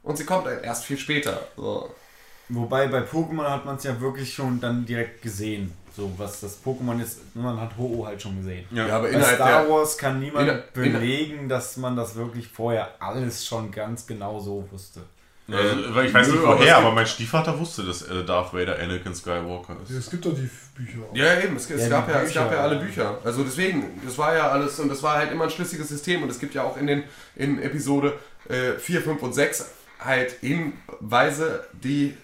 und 0.03 0.17
sie 0.17 0.23
kommt 0.25 0.45
halt 0.45 0.63
erst 0.63 0.85
viel 0.85 0.97
später. 0.97 1.45
So. 1.57 1.93
Wobei 2.49 2.87
bei 2.87 2.99
Pokémon 3.01 3.49
hat 3.49 3.65
man 3.65 3.75
es 3.75 3.83
ja 3.83 3.99
wirklich 3.99 4.33
schon 4.33 4.59
dann 4.59 4.85
direkt 4.85 5.21
gesehen. 5.21 5.73
So, 5.95 6.09
was 6.17 6.39
das 6.39 6.57
Pokémon 6.63 7.01
ist, 7.01 7.19
man 7.35 7.59
hat 7.59 7.77
Ho-Oh 7.77 8.05
halt 8.05 8.21
schon 8.21 8.37
gesehen. 8.37 8.65
Ja, 8.71 8.87
Ja, 8.87 8.95
aber 8.95 9.07
Bei 9.09 9.13
innerhalb 9.15 9.35
Star 9.35 9.63
der, 9.63 9.69
Wars 9.69 9.97
kann 9.97 10.19
niemand 10.21 10.47
inner- 10.47 10.63
belegen, 10.73 11.49
dass 11.49 11.75
man 11.77 11.97
das 11.97 12.15
wirklich 12.15 12.47
vorher 12.47 12.89
alles 12.99 13.45
schon 13.45 13.71
ganz 13.71 14.07
genau 14.07 14.39
so 14.39 14.65
wusste. 14.71 15.01
Also, 15.57 15.95
weil 15.95 16.05
ich 16.07 16.13
weiß 16.13 16.27
Nö, 16.27 16.33
nicht 16.33 16.43
aber 16.43 16.55
woher, 16.57 16.65
gibt- 16.65 16.77
aber 16.77 16.91
mein 16.91 17.05
Stiefvater 17.07 17.59
wusste, 17.59 17.83
dass 17.83 18.01
äh, 18.03 18.23
Darth 18.23 18.53
Vader 18.53 18.77
Anakin 18.79 19.13
Skywalker 19.15 19.73
Ja, 19.75 19.83
ist. 19.97 20.05
es 20.05 20.09
gibt 20.09 20.25
doch 20.25 20.33
die 20.33 20.49
Bücher 20.75 20.99
auch. 21.09 21.15
Ja, 21.15 21.39
eben, 21.39 21.55
es, 21.55 21.69
es, 21.69 21.81
Ja, 21.83 21.89
gab 21.89 22.09
ja, 22.09 22.21
es 22.21 22.33
gab 22.33 22.49
Bücher, 22.49 22.59
ja 22.59 22.63
alle 22.65 22.75
ja. 22.75 22.81
Bücher. 22.81 23.17
Also 23.23 23.43
deswegen, 23.43 24.01
das 24.05 24.17
war 24.17 24.35
ja 24.35 24.49
alles 24.49 24.79
und 24.79 24.89
das 24.89 25.01
war 25.03 25.17
halt 25.17 25.31
immer 25.31 25.45
ein 25.45 25.49
schlüssiges 25.49 25.87
System 25.89 26.23
und 26.23 26.29
es 26.29 26.39
gibt 26.39 26.53
ja 26.53 26.63
auch 26.63 26.77
in 26.77 26.87
den 26.87 27.03
in 27.35 27.61
Episode 27.61 28.13
äh, 28.49 28.73
4, 28.79 29.01
5 29.01 29.21
und 29.23 29.33
6 29.33 29.65
halt 29.99 30.31
Hinweise, 30.41 31.65
die 31.73 32.15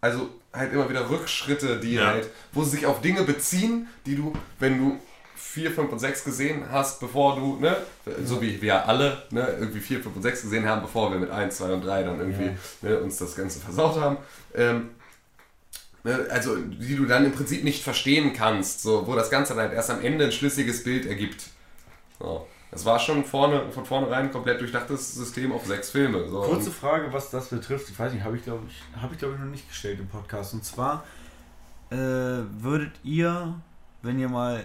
also 0.00 0.28
halt 0.52 0.72
immer 0.72 0.88
wieder 0.88 1.08
Rückschritte, 1.10 1.78
die 1.80 1.94
Ja. 1.94 2.06
halt, 2.08 2.28
wo 2.52 2.62
sie 2.62 2.70
sich 2.70 2.86
auf 2.86 3.00
Dinge 3.00 3.22
beziehen, 3.22 3.88
die 4.06 4.16
du, 4.16 4.32
wenn 4.60 4.78
du 4.78 5.00
4, 5.54 5.70
5 5.70 5.92
und 5.92 5.98
6 5.98 6.24
gesehen 6.24 6.64
hast, 6.70 7.00
bevor 7.00 7.36
du, 7.36 7.56
ne, 7.60 7.76
so 8.24 8.42
wie 8.42 8.60
wir 8.60 8.88
alle, 8.88 9.22
ne, 9.30 9.56
irgendwie 9.60 9.80
4, 9.80 10.02
5 10.02 10.16
und 10.16 10.22
6 10.22 10.42
gesehen 10.42 10.68
haben, 10.68 10.82
bevor 10.82 11.12
wir 11.12 11.18
mit 11.18 11.30
1, 11.30 11.56
2 11.56 11.72
und 11.72 11.84
3 11.84 12.02
dann 12.02 12.18
irgendwie 12.18 12.50
ne, 12.82 12.98
uns 12.98 13.18
das 13.18 13.36
Ganze 13.36 13.60
versaut 13.60 14.00
haben. 14.00 14.16
Ähm, 14.54 14.90
Ne, 16.06 16.26
also 16.30 16.54
die 16.56 16.96
du 16.96 17.06
dann 17.06 17.24
im 17.24 17.32
Prinzip 17.32 17.64
nicht 17.64 17.82
verstehen 17.82 18.34
kannst, 18.34 18.82
so, 18.82 19.06
wo 19.06 19.14
das 19.14 19.30
Ganze 19.30 19.54
dann 19.54 19.62
halt 19.62 19.72
erst 19.72 19.90
am 19.90 20.02
Ende 20.02 20.26
ein 20.26 20.32
schlüssiges 20.32 20.84
Bild 20.84 21.06
ergibt. 21.06 21.46
So. 22.20 22.46
Das 22.70 22.84
war 22.84 22.98
schon 22.98 23.24
vorne, 23.24 23.70
von 23.72 23.86
vornherein 23.86 24.26
ein 24.26 24.32
komplett 24.32 24.60
durchdachtes 24.60 25.14
System 25.14 25.50
auf 25.52 25.64
sechs 25.64 25.90
Filme. 25.90 26.28
So. 26.28 26.42
Kurze 26.42 26.70
Frage, 26.70 27.10
was 27.10 27.30
das 27.30 27.48
betrifft. 27.48 27.88
Ich 27.88 27.98
weiß 27.98 28.12
nicht, 28.12 28.22
habe 28.22 28.36
ich 28.36 28.42
glaube 28.42 28.64
ich, 28.68 29.00
habe 29.00 29.14
ich 29.14 29.18
glaube 29.18 29.34
ich 29.34 29.40
noch 29.40 29.46
nicht 29.46 29.66
gestellt 29.66 29.98
im 29.98 30.08
Podcast. 30.08 30.52
Und 30.52 30.62
zwar 30.64 31.04
äh, 31.90 31.96
würdet 31.96 32.92
ihr, 33.02 33.54
wenn 34.02 34.18
ihr 34.18 34.28
mal 34.28 34.62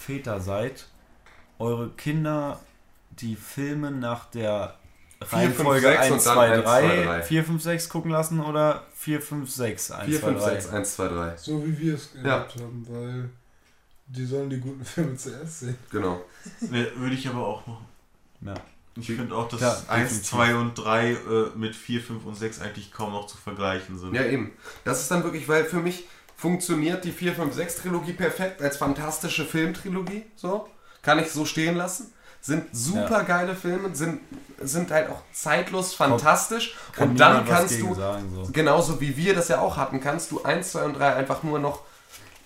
Väter 0.00 0.40
seid, 0.40 0.86
eure 1.58 1.90
Kinder 1.90 2.60
die 3.10 3.36
Filme 3.36 3.90
nach 3.90 4.24
der 4.30 4.76
fünf, 5.20 5.32
Reihenfolge 5.32 5.80
sechs 5.82 6.00
1, 6.00 6.10
und 6.10 6.26
dann 6.26 6.34
2, 6.34 6.50
1, 6.52 6.62
2, 6.62 6.62
3, 6.62 7.04
3. 7.04 7.22
4, 7.22 7.44
5, 7.44 7.62
6 7.62 7.88
gucken 7.88 8.10
lassen 8.10 8.40
oder 8.40 8.86
4, 8.94 9.20
5, 9.20 9.50
6, 9.50 9.90
1, 9.90 10.04
4, 10.06 10.20
2, 10.20 10.26
5, 10.26 10.40
3? 10.40 10.50
6, 10.50 10.68
1, 10.68 10.94
2, 10.94 11.08
3. 11.08 11.36
So 11.36 11.66
wie 11.66 11.78
wir 11.78 11.94
es 11.94 12.12
gehabt 12.12 12.54
haben, 12.56 12.86
weil 12.88 13.28
die 14.06 14.26
sollen 14.26 14.50
die 14.50 14.58
guten 14.58 14.84
Filme 14.84 15.16
zuerst 15.16 15.60
sehen. 15.60 15.76
Genau. 15.90 16.22
Würde 16.60 17.14
ich 17.14 17.28
aber 17.28 17.46
auch 17.46 17.66
machen. 17.66 17.86
Ja. 18.40 18.54
Ich 18.96 19.06
finde 19.06 19.34
auch, 19.34 19.48
dass 19.48 19.60
Ja, 19.60 19.82
1, 19.88 20.08
definitiv. 20.08 20.30
2 20.30 20.54
und 20.56 20.74
3 20.74 21.10
äh, 21.10 21.16
mit 21.54 21.76
4, 21.76 22.00
5 22.00 22.24
und 22.24 22.34
6 22.34 22.60
eigentlich 22.60 22.90
kaum 22.92 23.12
noch 23.12 23.26
zu 23.26 23.36
vergleichen 23.36 23.98
sind. 23.98 24.14
Ja, 24.14 24.24
eben. 24.24 24.52
Das 24.84 25.00
ist 25.00 25.10
dann 25.10 25.22
wirklich, 25.22 25.46
weil 25.48 25.64
für 25.64 25.80
mich 25.80 26.08
funktioniert 26.40 27.04
die 27.04 27.12
4, 27.12 27.34
5, 27.34 27.54
6 27.54 27.76
Trilogie 27.76 28.14
perfekt 28.14 28.62
als 28.62 28.78
fantastische 28.78 29.44
Filmtrilogie. 29.44 30.24
So. 30.36 30.68
Kann 31.02 31.18
ich 31.18 31.30
so 31.30 31.44
stehen 31.44 31.76
lassen. 31.76 32.14
Sind 32.40 32.74
super 32.74 33.24
geile 33.24 33.54
Filme, 33.54 33.94
sind, 33.94 34.22
sind 34.58 34.90
halt 34.90 35.10
auch 35.10 35.20
zeitlos 35.34 35.92
fantastisch. 35.92 36.74
Kann 36.94 37.10
und 37.10 37.20
dann 37.20 37.44
kannst 37.44 37.78
du, 37.78 37.94
sagen, 37.94 38.32
so. 38.34 38.50
genauso 38.50 38.98
wie 39.02 39.14
wir 39.18 39.34
das 39.34 39.48
ja 39.48 39.60
auch 39.60 39.76
hatten, 39.76 40.00
kannst 40.00 40.30
du 40.30 40.42
1, 40.42 40.72
2 40.72 40.84
und 40.84 40.94
3 40.94 41.16
einfach 41.16 41.42
nur 41.42 41.58
noch 41.58 41.82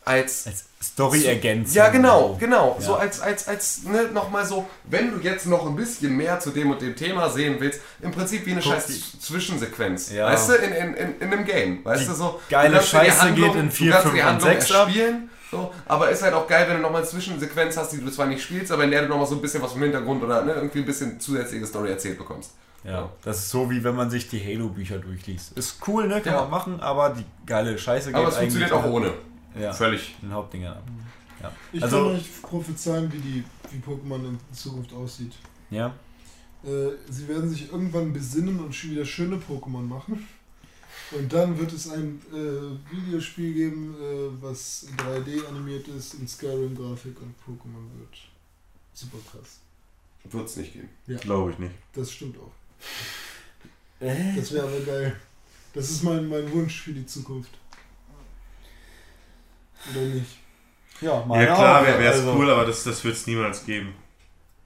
als 0.04 0.46
Als 0.46 0.64
Story 0.82 1.24
ergänzen. 1.24 1.74
ja, 1.74 1.88
genau, 1.88 2.36
genau. 2.38 2.76
Ja. 2.78 2.84
So 2.84 2.94
als, 2.96 3.20
als, 3.20 3.48
als, 3.48 3.84
ne, 3.84 4.08
nochmal 4.12 4.44
so, 4.44 4.66
wenn 4.84 5.12
du 5.12 5.18
jetzt 5.20 5.46
noch 5.46 5.66
ein 5.66 5.76
bisschen 5.76 6.14
mehr 6.16 6.38
zu 6.40 6.50
dem 6.50 6.70
und 6.70 6.82
dem 6.82 6.94
Thema 6.94 7.30
sehen 7.30 7.56
willst, 7.58 7.80
im 8.02 8.10
Prinzip 8.12 8.44
wie 8.44 8.52
eine 8.52 8.60
scheiß 8.62 8.86
Z- 8.86 9.22
Zwischensequenz. 9.22 10.12
Ja. 10.12 10.26
Weißt 10.26 10.50
du, 10.50 10.54
in, 10.54 10.72
in, 10.72 10.94
in, 10.94 11.20
in 11.20 11.32
einem 11.32 11.44
Game. 11.44 11.84
Weißt 11.84 12.02
Die 12.02 12.06
du, 12.08 12.14
so. 12.14 12.40
geile 12.50 12.76
du 12.78 12.82
Scheiße 12.82 13.22
Handlung- 13.22 13.52
geht 13.52 13.60
in 13.62 13.68
du 13.68 13.74
4, 13.74 13.90
kannst 13.92 14.02
5 14.08 14.14
die 14.14 14.20
und 14.20 14.26
Handlung 14.26 14.50
6 14.50 14.72
ab. 14.72 14.86
erspielen, 14.88 15.30
so, 15.50 15.72
aber 15.86 16.10
ist 16.10 16.22
halt 16.22 16.34
auch 16.34 16.46
geil, 16.48 16.66
wenn 16.68 16.76
du 16.76 16.82
nochmal 16.82 17.00
eine 17.02 17.10
Zwischensequenz 17.10 17.76
hast, 17.76 17.92
die 17.92 18.00
du 18.00 18.10
zwar 18.10 18.26
nicht 18.26 18.42
spielst, 18.42 18.72
aber 18.72 18.84
in 18.84 18.90
der 18.90 19.02
du 19.02 19.08
nochmal 19.08 19.26
so 19.26 19.36
ein 19.36 19.40
bisschen 19.40 19.62
was 19.62 19.72
vom 19.72 19.82
Hintergrund 19.82 20.22
oder 20.22 20.42
ne, 20.44 20.52
irgendwie 20.52 20.80
ein 20.80 20.84
bisschen 20.86 21.18
zusätzliche 21.20 21.64
Story 21.66 21.90
erzählt 21.90 22.18
bekommst. 22.18 22.50
Ja, 22.82 23.08
das 23.24 23.38
ist 23.38 23.50
so 23.50 23.70
wie 23.70 23.82
wenn 23.82 23.94
man 23.94 24.10
sich 24.10 24.28
die 24.28 24.38
Halo-Bücher 24.44 24.98
durchliest. 24.98 25.56
Ist 25.56 25.78
cool, 25.86 26.06
ne? 26.08 26.20
Kann 26.20 26.34
Ja. 26.34 26.40
man 26.42 26.50
machen, 26.50 26.80
aber 26.80 27.10
die 27.10 27.24
geile 27.46 27.78
Scheiße 27.78 28.08
geht 28.08 28.16
Aber 28.16 28.28
es 28.28 28.36
funktioniert 28.36 28.72
auch 28.72 28.84
ohne. 28.84 29.12
Ja, 29.58 29.72
Völlig. 29.72 30.14
den 30.22 30.32
Hauptdingern 30.32 30.76
ab. 30.78 30.84
Ja. 31.40 31.52
Ich 31.72 31.82
Also- 31.82 31.96
kann 31.96 32.06
euch 32.16 32.42
prophezeien, 32.42 33.12
wie, 33.12 33.18
die, 33.18 33.44
wie 33.70 33.78
Pokémon 33.78 34.24
in 34.28 34.38
Zukunft 34.52 34.92
aussieht. 34.92 35.32
ja. 35.70 35.94
Äh, 36.64 36.92
sie 37.10 37.28
werden 37.28 37.50
sich 37.50 37.70
irgendwann 37.70 38.10
besinnen 38.14 38.58
und 38.58 38.74
schon 38.74 38.92
wieder 38.92 39.04
schöne 39.04 39.36
Pokémon 39.36 39.82
machen. 39.82 40.26
Und 41.10 41.30
dann 41.30 41.58
wird 41.58 41.70
es 41.74 41.90
ein 41.90 42.22
äh, 42.32 42.90
Videospiel 42.96 43.52
geben, 43.52 43.94
äh, 44.00 44.42
was 44.42 44.86
3D 44.96 45.46
animiert 45.46 45.86
ist, 45.88 46.14
in 46.14 46.26
Skyrim-Grafik 46.26 47.16
und 47.20 47.34
Pokémon 47.46 47.98
wird. 47.98 48.16
Super 48.94 49.18
krass. 49.30 49.58
Wird 50.24 50.48
es 50.48 50.56
nicht 50.56 50.72
gehen. 50.72 50.88
Glaube 51.20 51.50
ich 51.50 51.58
nicht. 51.58 51.74
Das 51.92 52.10
stimmt 52.10 52.38
auch. 52.38 52.52
Äh? 54.00 54.34
Das 54.34 54.50
wäre 54.52 54.66
aber 54.66 54.80
geil. 54.80 55.16
Das 55.74 55.90
ist 55.90 56.02
mein, 56.02 56.26
mein 56.28 56.50
Wunsch 56.50 56.80
für 56.80 56.92
die 56.94 57.04
Zukunft. 57.04 57.50
Oder 59.90 60.00
nicht? 60.06 60.38
Ja, 61.00 61.14
Ja 61.18 61.24
meine 61.26 61.46
klar, 61.46 61.80
auch, 61.80 61.86
wäre 61.86 62.02
es 62.04 62.16
also- 62.20 62.32
cool, 62.34 62.50
aber 62.50 62.64
das, 62.64 62.84
das 62.84 63.02
wird 63.04 63.14
es 63.14 63.26
niemals 63.26 63.64
geben. 63.64 63.94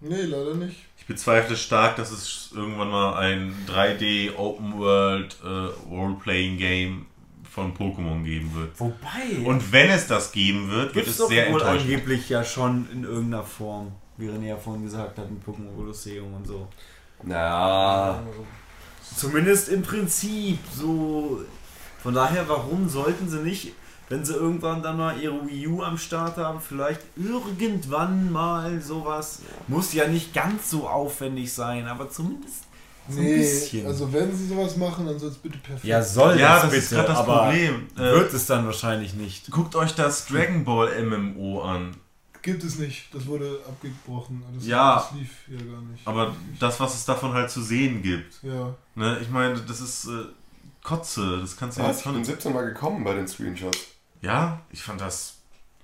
Nee, 0.01 0.23
leider 0.23 0.55
nicht. 0.55 0.77
Ich 0.97 1.07
bezweifle 1.07 1.57
stark, 1.57 1.97
dass 1.97 2.11
es 2.13 2.51
irgendwann 2.55 2.91
mal 2.91 3.15
ein 3.15 3.55
3D 3.67 4.37
Open 4.37 4.79
World 4.79 5.37
äh, 5.43 5.49
Role-Playing 5.91 6.59
Game 6.59 7.07
von 7.51 7.75
Pokémon 7.75 8.23
geben 8.23 8.55
wird. 8.55 8.79
Wobei, 8.79 9.45
Und 9.45 9.73
wenn 9.73 9.91
es 9.91 10.07
das 10.07 10.31
geben 10.31 10.71
wird, 10.71 10.95
wird 10.95 11.09
es 11.09 11.17
sehr 11.17 11.51
wohl 11.53 11.63
angeblich 11.63 12.29
ja 12.29 12.45
schon 12.45 12.87
in 12.93 13.03
irgendeiner 13.05 13.43
Form, 13.43 13.93
wie 14.19 14.29
René 14.29 14.49
ja 14.49 14.57
vorhin 14.57 14.85
gesagt 14.85 15.19
hat, 15.19 15.29
mit 15.31 15.43
Pokémon 15.45 15.75
Colosseum 15.75 16.33
und 16.35 16.47
so. 16.47 16.69
Na, 17.25 18.23
Zumindest 19.17 19.71
im 19.71 19.83
Prinzip 19.83 20.59
so. 20.73 21.41
Von 22.03 22.15
daher, 22.15 22.49
warum 22.49 22.89
sollten 22.89 23.29
sie 23.29 23.41
nicht, 23.41 23.73
wenn 24.09 24.25
sie 24.25 24.35
irgendwann 24.35 24.83
dann 24.83 24.97
mal 24.97 25.21
ihre 25.21 25.47
Wii 25.47 25.67
U 25.69 25.83
am 25.83 25.99
Start 25.99 26.37
haben, 26.37 26.61
vielleicht 26.61 27.01
irgendwann 27.17 28.31
mal 28.33 28.81
sowas. 28.81 29.41
Muss 29.67 29.93
ja 29.93 30.07
nicht 30.09 30.33
ganz 30.35 30.71
so 30.71 30.89
aufwendig 30.89 31.53
sein, 31.53 31.87
aber 31.87 32.11
zumindest 32.11 32.65
so 33.11 33.19
ein 33.21 33.25
Nee, 33.25 33.37
bisschen. 33.39 33.87
also 33.87 34.13
wenn 34.13 34.35
sie 34.37 34.49
sowas 34.49 34.77
machen, 34.77 35.07
dann 35.07 35.19
soll 35.19 35.31
es 35.31 35.37
bitte 35.39 35.57
perfekt 35.59 35.85
ja, 35.85 36.03
soll 36.03 36.39
Ja, 36.39 36.55
das, 36.55 36.63
das 36.63 36.71
bitte, 36.71 36.83
ist 36.85 36.91
gerade 36.91 37.09
das 37.09 37.25
Problem. 37.25 37.87
Äh, 37.97 38.01
wird 38.01 38.35
es 38.35 38.47
dann 38.47 38.67
wahrscheinlich 38.67 39.15
nicht. 39.15 39.51
Guckt 39.51 39.75
euch 39.77 39.95
das 39.95 40.27
Dragon 40.27 40.65
Ball 40.65 41.03
MMO 41.05 41.63
an. 41.63 41.97
Gibt 42.43 42.63
es 42.65 42.79
nicht. 42.79 43.13
Das 43.15 43.27
wurde 43.27 43.61
abgebrochen. 43.67 44.43
Das, 44.55 44.67
Ja. 44.67 44.97
das 44.97 45.19
lief 45.19 45.31
ja 45.49 45.57
gar 45.57 45.81
nicht. 45.83 46.07
Aber 46.07 46.35
das, 46.61 46.79
was 46.81 46.95
es 46.95 47.05
davon 47.05 47.33
halt 47.33 47.51
zu 47.51 47.63
sehen 47.63 48.03
gibt. 48.03 48.43
Ja. 48.43 48.75
Ne, 48.95 49.19
ich 49.21 49.29
meine, 49.31 49.59
das 49.61 49.81
ist 49.81 50.07
äh, 50.07 50.25
Kotze. 50.83 51.39
Das 51.41 51.57
kannst 51.57 51.79
du 51.79 51.83
was? 51.83 51.89
jetzt 51.89 51.99
Ich 52.01 52.05
bin 52.05 52.15
schon. 52.15 52.25
17 52.25 52.53
Mal 52.53 52.67
gekommen 52.67 53.05
bei 53.05 53.15
den 53.15 53.27
Screenshots. 53.27 53.79
Ja, 54.21 54.61
ich 54.71 54.83
fand 54.83 55.01
das. 55.01 55.35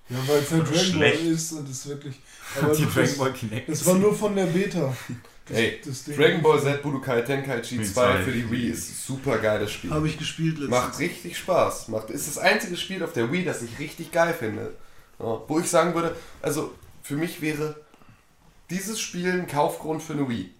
Ja, 0.08 0.16
weil 0.26 0.38
es 0.42 0.50
halt 0.50 0.64
Dragon 0.68 0.78
Schlecht. 0.78 1.18
Ball 1.22 1.32
ist 1.32 1.52
und 1.52 1.68
es 1.68 1.86
wirklich. 1.88 2.14
Aber 2.60 2.74
Die 2.74 2.84
das, 2.84 2.94
Dragon 2.94 3.18
Ball 3.18 3.32
Kinect. 3.32 3.68
das 3.68 3.86
war 3.86 3.94
nur 3.94 4.14
von 4.14 4.34
der 4.36 4.46
Beta. 4.46 4.94
Das, 5.46 5.58
Ey, 5.58 5.78
das 5.84 6.04
Ding. 6.04 6.16
Dragon 6.16 6.40
Ball 6.40 6.58
Z 6.58 6.82
Budokai 6.82 7.20
Tenkaichi 7.20 7.78
Wie 7.78 7.84
2 7.84 7.92
zwei. 7.92 8.22
für 8.22 8.32
die 8.32 8.50
Wii 8.50 8.68
ist 8.70 8.88
ein 8.88 8.94
super 9.14 9.36
geiles 9.36 9.72
Spiel. 9.72 9.90
Habe 9.90 10.08
ich 10.08 10.16
gespielt 10.16 10.52
letztens. 10.54 10.70
Macht 10.70 10.98
richtig 10.98 11.36
Spaß. 11.36 11.88
Macht, 11.88 12.08
ist 12.08 12.28
das 12.28 12.38
einzige 12.38 12.78
Spiel 12.78 13.04
auf 13.04 13.12
der 13.12 13.30
Wii, 13.30 13.44
das 13.44 13.60
ich 13.60 13.78
richtig 13.78 14.10
geil 14.10 14.32
finde. 14.32 14.72
Ja, 15.18 15.42
wo 15.46 15.60
ich 15.60 15.68
sagen 15.68 15.94
würde, 15.94 16.16
also 16.40 16.72
für 17.02 17.16
mich 17.16 17.42
wäre 17.42 17.76
dieses 18.70 18.98
Spiel 18.98 19.30
ein 19.32 19.46
Kaufgrund 19.46 20.02
für 20.02 20.14
eine 20.14 20.26
Wii. 20.30 20.50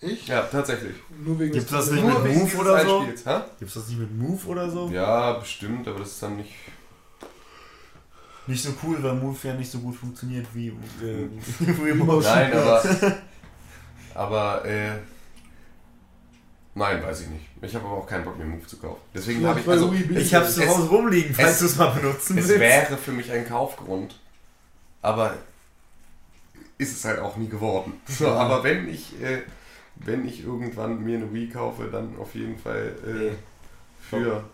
Ich? 0.00 0.26
Ja, 0.26 0.40
tatsächlich. 0.44 0.94
Nur 1.22 1.38
wegen 1.38 1.52
Gibt's 1.52 1.68
des 1.68 1.78
das 1.78 1.90
nicht 1.90 2.02
Nur 2.02 2.18
mit 2.20 2.30
wegen- 2.32 2.40
Move 2.40 2.56
oder 2.56 2.84
so? 2.86 3.04
Gibt's 3.58 3.74
das 3.74 3.88
nicht 3.88 3.98
mit 3.98 4.16
Move 4.16 4.46
oder 4.46 4.70
so? 4.70 4.88
Ja, 4.88 5.32
bestimmt, 5.34 5.86
aber 5.86 5.98
das 5.98 6.12
ist 6.12 6.22
dann 6.22 6.38
nicht. 6.38 6.54
Nicht 8.48 8.62
so 8.64 8.70
cool, 8.82 9.00
weil 9.02 9.14
Move 9.14 9.36
ja 9.44 9.54
nicht 9.54 9.70
so 9.70 9.78
gut 9.78 9.94
funktioniert 9.94 10.46
wie 10.54 10.68
äh, 10.68 11.28
Remote. 11.82 12.26
Nein, 12.26 12.52
aber. 12.52 12.82
aber, 14.14 14.64
äh. 14.64 14.92
Nein, 16.74 17.02
weiß 17.02 17.22
ich 17.22 17.28
nicht. 17.28 17.46
Ich 17.60 17.74
habe 17.74 17.86
aber 17.86 17.96
auch 17.98 18.06
keinen 18.06 18.24
Bock 18.24 18.38
mehr 18.38 18.46
Move 18.46 18.64
zu 18.66 18.76
kaufen. 18.78 19.00
Deswegen 19.14 19.44
habe 19.46 19.60
ich. 19.60 19.68
Also, 19.68 19.92
Ich 19.92 20.30
du- 20.30 20.36
hab's 20.36 20.54
zu 20.54 20.62
Es- 20.62 20.68
Hause 20.68 20.88
rumliegen, 20.88 21.34
falls 21.34 21.52
es- 21.52 21.58
du 21.60 21.66
es 21.66 21.76
mal 21.76 21.90
benutzen 21.90 22.38
es 22.38 22.48
willst. 22.48 22.60
wäre 22.60 22.96
für 22.96 23.12
mich 23.12 23.30
ein 23.32 23.46
Kaufgrund. 23.48 24.18
Aber 25.02 25.34
ist 26.78 26.96
es 26.96 27.04
halt 27.04 27.18
auch 27.18 27.36
nie 27.36 27.48
geworden. 27.48 27.94
So, 28.08 28.28
aber 28.28 28.62
wenn 28.64 28.88
ich, 28.88 29.20
äh, 29.20 29.42
wenn 29.96 30.26
ich 30.26 30.44
irgendwann 30.44 31.02
mir 31.02 31.16
eine 31.18 31.32
Wii 31.32 31.48
kaufe, 31.50 31.88
dann 31.90 32.16
auf 32.18 32.34
jeden 32.34 32.56
Fall 32.58 32.94
äh, 33.04 33.34
für 34.08 34.44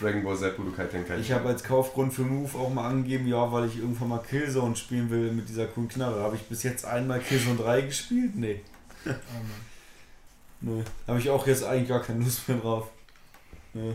Dragon 0.00 0.24
Ball 0.24 0.36
Z 0.36 0.56
Budokai 0.56 0.86
Tenkaichi. 0.86 1.20
Ich 1.20 1.32
habe 1.32 1.48
als 1.48 1.62
Kaufgrund 1.62 2.12
für 2.12 2.22
Move 2.22 2.56
auch 2.58 2.72
mal 2.72 2.88
angegeben, 2.88 3.26
ja, 3.28 3.50
weil 3.52 3.66
ich 3.68 3.78
irgendwann 3.78 4.08
mal 4.08 4.18
Killzone 4.18 4.74
spielen 4.74 5.10
will 5.10 5.30
mit 5.32 5.48
dieser 5.48 5.66
coolen 5.66 5.88
Knarre. 5.88 6.20
Habe 6.22 6.36
ich 6.36 6.42
bis 6.42 6.62
jetzt 6.62 6.84
einmal 6.84 7.20
Killzone 7.20 7.56
3 7.56 7.82
gespielt? 7.82 8.34
Nee. 8.34 8.60
Ah, 9.04 9.10
Mann. 9.10 9.16
Nee. 10.76 10.84
Habe 11.06 11.18
ich 11.18 11.28
auch 11.30 11.46
jetzt 11.46 11.64
eigentlich 11.64 11.88
gar 11.88 12.00
keine 12.02 12.24
Lust 12.24 12.48
mehr 12.48 12.58
drauf. 12.58 12.88
Nee. 13.74 13.92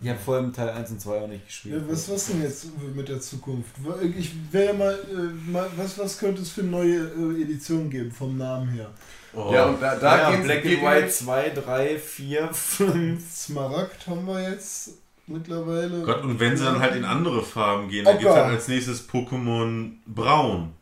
Ich 0.00 0.08
habe 0.10 0.18
vor 0.18 0.34
allem 0.36 0.52
Teil 0.52 0.68
1 0.70 0.90
und 0.90 1.00
2 1.00 1.20
auch 1.22 1.28
nicht 1.28 1.40
Ja, 1.40 1.46
gespielt. 1.46 1.84
was, 1.88 2.10
was 2.10 2.26
denn 2.26 2.42
jetzt 2.42 2.66
mit 2.94 3.08
der 3.08 3.20
Zukunft? 3.20 3.70
Ich 4.18 4.32
wäre 4.52 4.74
mal, 4.74 4.92
äh, 5.10 5.50
mal 5.50 5.70
was, 5.76 5.96
was 5.98 6.18
könnte 6.18 6.42
es 6.42 6.50
für 6.50 6.62
neue 6.64 6.96
äh, 6.98 7.42
Editionen 7.42 7.88
geben 7.90 8.10
vom 8.12 8.36
Namen 8.36 8.68
her? 8.70 8.90
Oh. 9.32 9.50
Ja, 9.52 9.66
und 9.66 9.80
da, 9.80 9.96
da 9.96 10.32
ja, 10.32 10.36
Black 10.42 10.64
and 10.66 10.82
White 10.82 11.06
jetzt- 11.06 11.18
2, 11.20 11.48
3, 11.50 11.98
4, 11.98 12.52
5. 12.52 13.34
Smaragd 13.34 14.06
haben 14.06 14.26
wir 14.26 14.50
jetzt 14.50 14.90
mittlerweile. 15.26 16.02
Gott, 16.02 16.22
und 16.22 16.38
wenn 16.40 16.56
sie 16.56 16.64
dann 16.64 16.80
halt 16.80 16.94
in 16.96 17.04
andere 17.04 17.42
Farben 17.42 17.88
gehen, 17.88 18.04
dann 18.04 18.18
gibt 18.18 18.30
es 18.30 18.36
halt 18.36 18.46
als 18.46 18.68
nächstes 18.68 19.08
Pokémon 19.08 19.92
Braun. 20.06 20.72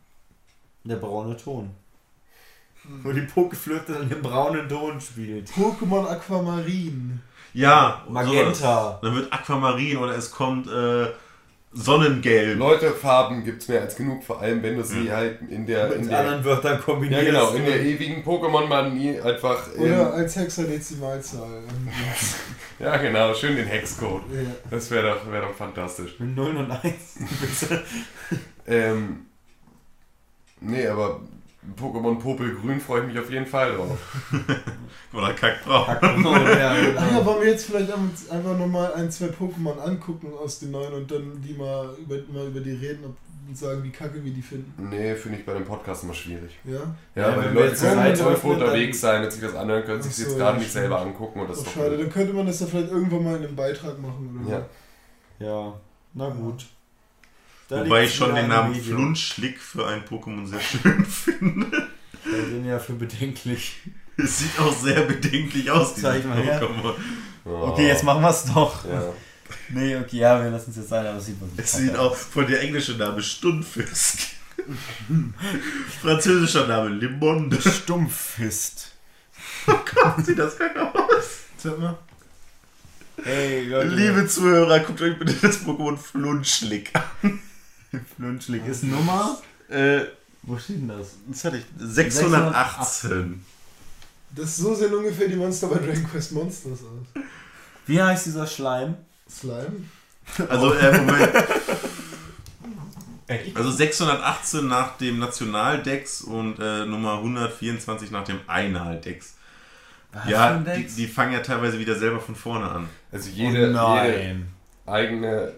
Der 0.83 0.97
braune 0.97 1.37
Ton. 1.37 1.71
Wo 3.01 3.13
die 3.13 3.21
Pokeflöte 3.21 3.93
dann 3.93 4.09
den 4.09 4.21
braunen 4.21 4.67
Ton 4.67 4.99
spielt. 4.99 5.49
Pokémon 5.51 6.05
Aquamarin. 6.05 7.21
Ja, 7.53 8.03
Magenta. 8.09 8.53
sowas. 8.53 8.99
Dann 9.01 9.15
wird 9.15 9.31
Aquamarin 9.31 9.97
oder 9.97 10.15
es 10.17 10.31
kommt 10.31 10.67
äh, 10.67 11.07
Sonnengelb. 11.73 12.59
Leute, 12.59 12.91
Farben 12.91 13.43
gibt's 13.43 13.67
mehr 13.67 13.81
als 13.81 13.95
genug, 13.95 14.23
vor 14.23 14.39
allem 14.41 14.61
wenn 14.61 14.77
du 14.77 14.83
sie 14.83 15.11
halt 15.11 15.39
in 15.49 15.65
der, 15.65 15.93
in 15.93 16.01
Mit 16.01 16.11
der 16.11 16.19
anderen 16.19 16.45
Wörtern 16.45 16.73
ja 16.73 16.77
kombiniert. 16.77 17.25
genau, 17.25 17.51
in 17.53 17.65
der 17.65 17.81
ewigen 17.81 18.23
Pokémon-Manie 18.23 19.19
einfach 19.21 19.67
Oder 19.77 20.07
ähm, 20.09 20.13
als 20.13 20.35
Hexadezimalzahl. 20.35 21.63
Ja 22.79 22.97
genau, 22.97 23.33
schön 23.33 23.55
den 23.55 23.67
Hexcode. 23.67 24.23
ja. 24.33 24.41
Das 24.69 24.89
wäre 24.91 25.11
doch, 25.13 25.31
wär 25.31 25.41
doch 25.41 25.53
fantastisch. 25.53 26.19
Mit 26.19 26.35
0 26.35 26.57
und 26.57 26.71
1. 26.71 26.83
bitte. 27.39 27.83
Ähm, 28.65 29.25
nee, 30.61 30.87
aber 30.87 31.19
Pokémon 31.79 32.19
Popelgrün 32.19 32.79
freue 32.79 33.01
ich 33.01 33.07
mich 33.07 33.19
auf 33.19 33.29
jeden 33.31 33.45
Fall 33.45 33.73
drauf. 33.75 33.97
Oder 35.13 35.33
Kackbraun. 35.33 35.87
ja, 35.87 35.95
Ach 36.01 36.57
ja, 36.59 36.73
genau. 37.07 37.25
wollen 37.25 37.41
wir 37.43 37.49
jetzt 37.51 37.65
vielleicht 37.65 37.91
einfach 37.91 38.57
nochmal 38.57 38.93
ein, 38.95 39.09
zwei 39.11 39.27
Pokémon 39.27 39.77
angucken 39.79 40.31
aus 40.41 40.59
den 40.59 40.71
neuen 40.71 40.93
und 40.93 41.09
dann 41.11 41.41
die 41.41 41.53
mal 41.53 41.89
über, 41.99 42.15
mal 42.33 42.47
über 42.47 42.59
die 42.59 42.71
reden 42.71 43.03
und 43.05 43.15
sagen, 43.57 43.83
wie 43.83 43.89
kacke 43.91 44.23
wir 44.23 44.31
die 44.33 44.41
finden. 44.41 44.89
Nee, 44.89 45.15
finde 45.15 45.37
ich 45.39 45.45
bei 45.45 45.53
dem 45.53 45.65
Podcast 45.65 46.03
immer 46.03 46.13
schwierig. 46.13 46.57
Ja? 46.65 46.73
Ja, 46.73 46.81
Ja, 47.15 47.27
weil 47.37 47.43
wenn 47.45 47.49
die 47.49 47.53
wir 47.55 47.61
Leute 47.61 47.67
jetzt 47.71 47.81
können 47.81 47.99
halt 48.01 48.19
dann- 48.19 48.35
unterwegs 48.35 49.01
sein 49.01 49.23
und 49.23 49.31
sich 49.31 49.41
das 49.41 49.55
anhören, 49.55 49.83
können 49.83 50.01
sich 50.01 50.15
so, 50.15 50.23
jetzt 50.23 50.31
ja, 50.33 50.37
gerade 50.37 50.57
nicht 50.59 50.69
stimmt. 50.69 50.81
selber 50.83 51.01
angucken 51.01 51.39
und 51.41 51.49
das 51.49 51.59
Oh, 51.59 51.65
schade, 51.75 51.97
dann 51.97 52.09
könnte 52.09 52.33
man 52.33 52.45
das 52.47 52.59
ja 52.61 52.67
vielleicht 52.67 52.91
irgendwann 52.91 53.23
mal 53.23 53.35
in 53.37 53.43
einem 53.45 53.55
Beitrag 53.55 53.99
machen 54.01 54.41
oder 54.45 54.57
Ja. 55.39 55.45
Ja, 55.47 55.73
na 56.13 56.29
gut. 56.29 56.65
Da 57.73 57.83
Wobei 57.85 58.03
ich 58.03 58.13
schon 58.13 58.35
den 58.35 58.49
Namen. 58.49 58.75
Flunschlick 58.75 59.59
für 59.59 59.87
ein 59.87 60.03
Pokémon 60.05 60.45
sehr 60.45 60.59
schön 60.59 61.03
finde. 61.07 61.87
Wir 62.23 62.45
sind 62.45 62.65
ja 62.65 62.77
für 62.77 62.93
bedenklich. 62.93 63.77
Es 64.15 64.37
sieht 64.39 64.59
auch 64.59 64.71
sehr 64.77 65.01
bedenklich 65.01 65.71
aus, 65.71 65.95
dieses 65.95 66.07
Zeig. 66.07 66.23
Pokémon. 66.23 66.93
Oh. 67.45 67.49
Okay, 67.69 67.87
jetzt 67.87 68.03
machen 68.03 68.21
wir 68.21 68.29
es 68.29 68.45
doch. 68.45 68.85
Ja. 68.85 69.11
Nee, 69.69 69.95
okay, 69.95 70.17
ja, 70.17 70.43
wir 70.43 70.51
lassen 70.51 70.69
es 70.69 70.75
jetzt 70.77 70.89
sein, 70.89 71.03
aber 71.07 71.17
es 71.17 71.25
sieht 71.25 71.41
wirklich 71.41 71.65
Es 71.65 71.71
sieht 71.71 71.95
aus. 71.95 72.11
auch 72.11 72.15
von 72.15 72.45
der 72.45 72.61
englische 72.61 72.91
Name 72.93 73.23
Stunfisk. 73.23 74.19
Französischer 76.01 76.67
Name 76.67 76.89
Limonde. 76.89 77.59
Stumpfist. 77.71 78.91
Sieht 80.23 80.37
das 80.37 80.59
kacke 80.59 80.93
aus? 80.93 81.39
Sag 81.57 81.79
mal. 81.79 81.97
Hey, 83.23 83.65
Leute. 83.65 83.87
Liebe 83.89 84.27
Zuhörer, 84.27 84.79
guckt 84.81 85.01
euch 85.01 85.17
bitte 85.17 85.33
das 85.41 85.65
Pokémon 85.65 85.97
Flunschlick 85.97 86.91
an. 87.23 87.39
Flunschlig 88.15 88.65
ist 88.67 88.83
Nummer. 88.83 89.37
Äh, 89.69 90.01
Wo 90.43 90.57
steht 90.57 90.77
denn 90.77 90.87
das? 90.89 91.15
das 91.27 91.45
hatte 91.45 91.57
ich. 91.57 91.65
618. 91.77 93.45
Das 94.35 94.57
so 94.57 94.73
sehen 94.73 94.93
ungefähr 94.93 95.27
die 95.27 95.35
Monster 95.35 95.67
bei 95.67 95.77
Dragon 95.77 96.09
Quest 96.09 96.31
Monsters 96.31 96.79
aus. 96.79 97.23
Wie 97.85 98.01
heißt 98.01 98.25
dieser 98.25 98.47
Schleim? 98.47 98.95
Slime? 99.29 99.83
Also, 100.49 100.73
äh, 100.73 100.97
Moment. 100.99 101.31
Also 103.55 103.71
618 103.71 104.67
nach 104.67 104.97
dem 104.97 105.19
Nationaldex 105.19 106.21
und 106.21 106.59
äh, 106.59 106.85
Nummer 106.85 107.13
124 107.17 108.11
nach 108.11 108.23
dem 108.23 108.39
für 108.47 110.29
Ja, 110.29 110.57
die, 110.59 110.85
die 110.85 111.07
fangen 111.07 111.33
ja 111.33 111.39
teilweise 111.39 111.79
wieder 111.79 111.95
selber 111.95 112.19
von 112.19 112.35
vorne 112.35 112.69
an. 112.69 112.89
Also 113.11 113.29
Oh 113.29 113.33
jede, 113.33 113.59
jede 113.59 113.71
nein. 113.71 114.47
eigene 114.85 115.53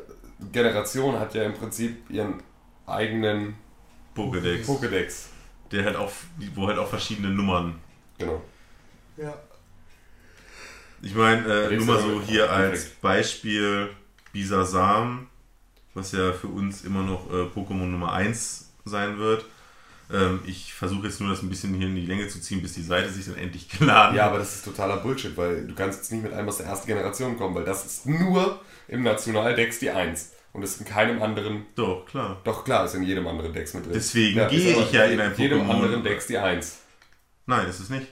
Generation 0.51 1.19
hat 1.19 1.33
ja 1.33 1.43
im 1.43 1.53
Prinzip 1.53 2.09
ihren 2.09 2.41
eigenen 2.85 3.55
Pokédex. 4.15 4.65
Pokédex. 4.65 5.27
Der 5.71 5.85
halt 5.85 5.95
auch, 5.95 6.11
wo 6.53 6.67
halt 6.67 6.77
auch 6.77 6.87
verschiedene 6.87 7.29
Nummern. 7.29 7.75
Genau. 8.17 8.41
Ja. 9.17 9.33
Ich 11.01 11.13
meine, 11.13 11.67
äh, 11.67 11.75
nur 11.75 11.85
mal 11.85 11.99
so 11.99 12.11
damit? 12.13 12.27
hier 12.27 12.51
als. 12.51 12.89
Beispiel 13.01 13.89
Bisasam, 14.31 15.27
was 15.93 16.11
ja 16.11 16.33
für 16.33 16.47
uns 16.47 16.83
immer 16.83 17.03
noch 17.03 17.31
äh, 17.31 17.45
Pokémon 17.45 17.85
Nummer 17.85 18.13
1 18.13 18.71
sein 18.85 19.17
wird. 19.17 19.45
Ähm, 20.11 20.41
ich 20.45 20.73
versuche 20.73 21.07
jetzt 21.07 21.19
nur 21.19 21.29
das 21.29 21.41
ein 21.41 21.49
bisschen 21.49 21.73
hier 21.73 21.87
in 21.87 21.95
die 21.95 22.05
Länge 22.05 22.27
zu 22.27 22.39
ziehen, 22.39 22.61
bis 22.61 22.73
die 22.73 22.83
Seite 22.83 23.09
sich 23.09 23.25
dann 23.25 23.37
endlich 23.37 23.69
geladen 23.69 24.15
Ja, 24.15 24.27
aber 24.27 24.37
das 24.39 24.55
ist 24.55 24.65
totaler 24.65 24.97
Bullshit, 24.97 25.35
weil 25.35 25.65
du 25.65 25.73
kannst 25.73 25.99
jetzt 25.99 26.11
nicht 26.11 26.23
mit 26.23 26.33
einem 26.33 26.47
aus 26.47 26.57
der 26.57 26.67
ersten 26.67 26.87
Generation 26.87 27.37
kommen, 27.37 27.55
weil 27.55 27.65
das 27.65 27.85
ist 27.85 28.05
nur 28.05 28.61
im 28.87 29.03
Nationaldex 29.03 29.79
die 29.79 29.89
1. 29.89 30.31
Und 30.53 30.63
ist 30.63 30.79
in 30.79 30.85
keinem 30.85 31.21
anderen. 31.21 31.65
Doch, 31.75 32.05
klar. 32.05 32.39
Doch 32.45 32.63
klar, 32.63 32.85
ist 32.85 32.95
in 32.95 33.03
jedem 33.03 33.27
anderen 33.27 33.51
Dex 33.51 33.73
mit 33.73 33.85
drin. 33.85 33.91
Deswegen 33.93 34.39
ist 34.39 34.49
gehe 34.51 34.81
ich 34.81 34.91
ja 34.93 35.03
in 35.03 35.19
ein 35.19 35.35
jedem 35.35 35.61
Pokémon. 35.63 35.69
anderen 35.69 36.03
Dex 36.03 36.27
die 36.27 36.37
1. 36.37 36.77
Nein, 37.45 37.67
ist 37.67 37.81
es 37.81 37.89
nicht. 37.89 38.07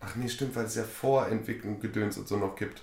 Ach 0.00 0.14
nee, 0.14 0.28
stimmt, 0.28 0.54
weil 0.56 0.66
es 0.66 0.74
ja 0.74 0.84
Vorentwicklung 0.84 1.80
Gedöns 1.80 2.18
und 2.18 2.28
so 2.28 2.36
noch 2.36 2.54
gibt. 2.54 2.82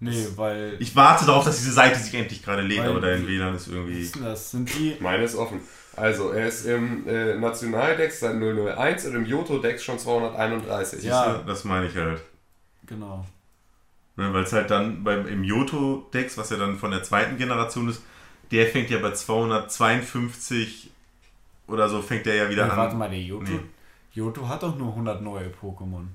Nee, 0.00 0.26
weil. 0.36 0.76
Ich 0.78 0.94
warte 0.94 1.26
darauf, 1.26 1.44
dass 1.44 1.58
diese 1.58 1.72
Seite 1.72 1.98
sich 1.98 2.14
endlich 2.14 2.42
gerade 2.42 2.62
lädt, 2.62 2.80
aber 2.80 3.00
dein 3.00 3.26
WLAN 3.26 3.54
ist 3.56 3.68
irgendwie. 3.68 4.08
Das 4.22 4.50
sind 4.52 4.72
die. 4.78 4.96
Meine 5.00 5.24
ist 5.24 5.34
offen. 5.34 5.60
Also, 5.96 6.30
er 6.30 6.46
ist 6.46 6.64
im 6.66 7.08
äh, 7.08 7.34
Nationaldex 7.34 8.20
seit 8.20 8.36
001 8.40 9.06
und 9.06 9.16
im 9.16 9.26
Johto-Dex 9.26 9.82
schon 9.82 9.98
231. 9.98 11.02
Ja. 11.02 11.42
Das 11.44 11.64
meine 11.64 11.86
ich 11.88 11.96
halt. 11.96 12.22
Genau. 12.86 13.26
Ne, 14.16 14.32
Weil 14.32 14.44
es 14.44 14.52
halt 14.52 14.70
dann 14.70 15.02
beim, 15.02 15.26
im 15.26 15.42
Yoto-Dex, 15.42 16.38
was 16.38 16.50
ja 16.50 16.56
dann 16.56 16.78
von 16.78 16.92
der 16.92 17.02
zweiten 17.02 17.36
Generation 17.36 17.88
ist, 17.88 18.02
der 18.52 18.66
fängt 18.66 18.90
ja 18.90 18.98
bei 18.98 19.12
252 19.12 20.90
oder 21.66 21.88
so, 21.88 22.00
fängt 22.02 22.26
der 22.26 22.34
ja 22.36 22.48
wieder 22.50 22.66
Ja, 22.66 22.72
an. 22.72 22.76
warte 22.78 22.96
mal, 22.96 23.10
der 23.10 23.20
Yoto. 23.20 23.50
Nee. 23.50 23.60
Yoto 24.14 24.48
hat 24.48 24.62
doch 24.62 24.76
nur 24.76 24.88
100 24.90 25.22
neue 25.22 25.48
Pokémon. 25.48 26.06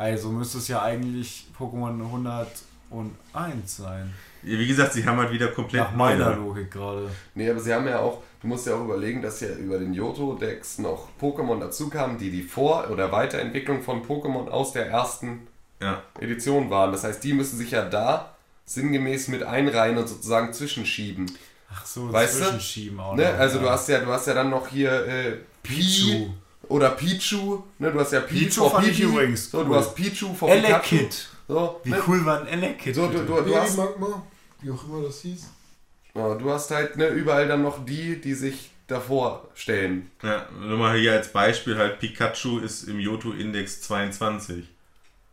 Also 0.00 0.30
müsste 0.30 0.56
es 0.58 0.68
ja 0.68 0.80
eigentlich 0.80 1.46
Pokémon 1.58 2.02
101 2.90 3.76
sein. 3.76 4.14
Wie 4.42 4.66
gesagt, 4.66 4.94
sie 4.94 5.04
haben 5.04 5.18
halt 5.18 5.30
wieder 5.30 5.48
komplett 5.48 5.82
Nach 5.82 5.92
meiner 5.94 6.30
neue. 6.30 6.36
Logik 6.36 6.70
gerade. 6.70 7.10
Nee, 7.34 7.50
aber 7.50 7.60
sie 7.60 7.74
haben 7.74 7.86
ja 7.86 7.98
auch, 7.98 8.22
du 8.40 8.46
musst 8.48 8.66
ja 8.66 8.74
auch 8.76 8.84
überlegen, 8.84 9.20
dass 9.20 9.40
ja 9.40 9.48
über 9.48 9.78
den 9.78 9.92
Johto-Dex 9.92 10.78
noch 10.78 11.08
Pokémon 11.20 11.60
dazu 11.60 11.90
kamen, 11.90 12.16
die 12.16 12.30
die 12.30 12.42
Vor- 12.42 12.88
oder 12.90 13.12
Weiterentwicklung 13.12 13.82
von 13.82 14.02
Pokémon 14.02 14.48
aus 14.48 14.72
der 14.72 14.86
ersten 14.88 15.46
Ja. 15.82 16.02
Edition 16.18 16.70
waren. 16.70 16.92
Das 16.92 17.04
heißt, 17.04 17.22
die 17.22 17.34
müssen 17.34 17.58
sich 17.58 17.72
ja 17.72 17.84
da 17.84 18.34
sinngemäß 18.64 19.28
mit 19.28 19.42
einreihen 19.42 19.98
und 19.98 20.08
sozusagen 20.08 20.54
zwischenschieben. 20.54 21.30
Ach 21.72 21.84
so, 21.84 22.10
Weißt 22.10 22.36
du? 22.40 22.44
Zwischenschieben 22.44 22.98
auch 23.00 23.14
Ne? 23.16 23.24
noch, 23.30 23.38
Also 23.38 23.58
ja. 23.58 23.62
du 23.64 23.70
hast 23.70 23.88
ja, 23.90 23.98
du 24.00 24.10
hast 24.10 24.26
ja 24.26 24.32
dann 24.32 24.48
noch 24.48 24.66
hier 24.68 25.06
äh, 25.06 25.32
Pi 25.62 25.74
Pichu. 25.74 26.30
Oder 26.70 26.90
Pichu. 26.90 27.62
Ne? 27.78 27.92
Du 27.92 28.00
hast 28.00 28.12
ja 28.12 28.20
Pi 28.20 28.46
Pichu 28.46 28.66
ich 28.66 28.86
Pipi. 28.86 29.02
übrigens 29.02 29.50
So, 29.50 29.64
du 29.64 29.70
cool. 29.70 29.76
hast 29.76 29.94
Pichu 29.94 30.32
vor 30.34 30.48
Pikachu. 30.48 30.96
Elekid. 30.96 31.28
So, 31.48 31.80
Wie 31.84 31.90
ne? 31.90 32.02
cool 32.06 32.24
war 32.24 32.40
ein 32.40 32.46
Elekid? 32.46 32.94
So, 32.94 33.06
du, 33.08 33.18
bitte? 33.18 33.24
du, 33.26 33.42
du, 33.42 33.56
hast, 33.56 33.76
Magma, 33.76 34.22
wie 34.60 34.70
auch 34.70 34.84
immer 34.84 35.02
das 35.02 35.20
hieß. 35.22 35.48
ja, 36.14 36.34
du 36.34 36.50
hast 36.50 36.70
halt 36.70 36.96
ne, 36.96 37.08
überall 37.08 37.48
dann 37.48 37.62
noch 37.62 37.84
die, 37.84 38.20
die 38.20 38.34
sich 38.34 38.70
davor 38.86 39.48
stellen. 39.54 40.10
ja. 40.22 40.48
Nur 40.60 40.78
mal 40.78 40.96
hier 40.98 41.12
als 41.12 41.32
Beispiel 41.32 41.76
halt 41.76 41.98
Pikachu 42.00 42.58
ist 42.60 42.84
im 42.84 42.98
Yoto-Index 43.00 43.82
22. 43.82 44.64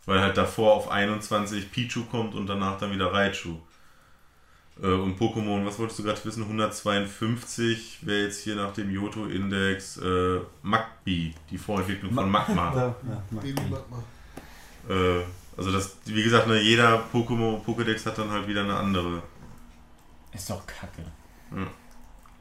Weil 0.05 0.21
halt 0.21 0.37
davor 0.37 0.73
auf 0.73 0.89
21 0.89 1.71
Pichu 1.71 2.05
kommt 2.05 2.33
und 2.33 2.47
danach 2.47 2.77
dann 2.77 2.91
wieder 2.93 3.11
Raichu. 3.11 3.57
Äh, 4.81 4.87
Und 4.87 5.19
Pokémon, 5.19 5.65
was 5.65 5.79
wolltest 5.79 5.99
du 5.99 6.03
gerade 6.03 6.23
wissen? 6.23 6.43
152 6.43 7.99
wäre 8.01 8.25
jetzt 8.25 8.43
hier 8.43 8.55
nach 8.55 8.73
dem 8.73 8.91
Yoto-Index 8.91 9.97
äh, 9.97 10.39
Magby, 10.61 11.33
die 11.49 11.57
Vorentwicklung 11.57 12.13
von 12.13 12.29
Magma. 12.29 12.73
Ja, 12.75 12.95
ich. 13.43 13.55
Magma. 13.55 14.03
Äh, 14.89 15.23
also 15.57 15.71
das, 15.71 15.97
wie 16.05 16.23
gesagt, 16.23 16.47
ne, 16.47 16.61
jeder 16.61 17.03
Pokémon 17.11 17.63
Pokédex 17.65 18.05
hat 18.05 18.17
dann 18.19 18.29
halt 18.29 18.47
wieder 18.47 18.63
eine 18.63 18.75
andere. 18.75 19.23
Ist 20.31 20.49
doch 20.49 20.65
kacke. 20.67 21.03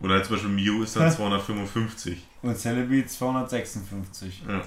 Oder 0.00 0.14
halt 0.16 0.26
zum 0.26 0.34
Beispiel 0.36 0.50
Mew 0.52 0.82
ist 0.82 0.96
dann 0.96 1.10
255. 1.10 2.18
Und 2.42 2.58
Celebi 2.58 3.06
256. 3.06 4.42
Ja. 4.46 4.60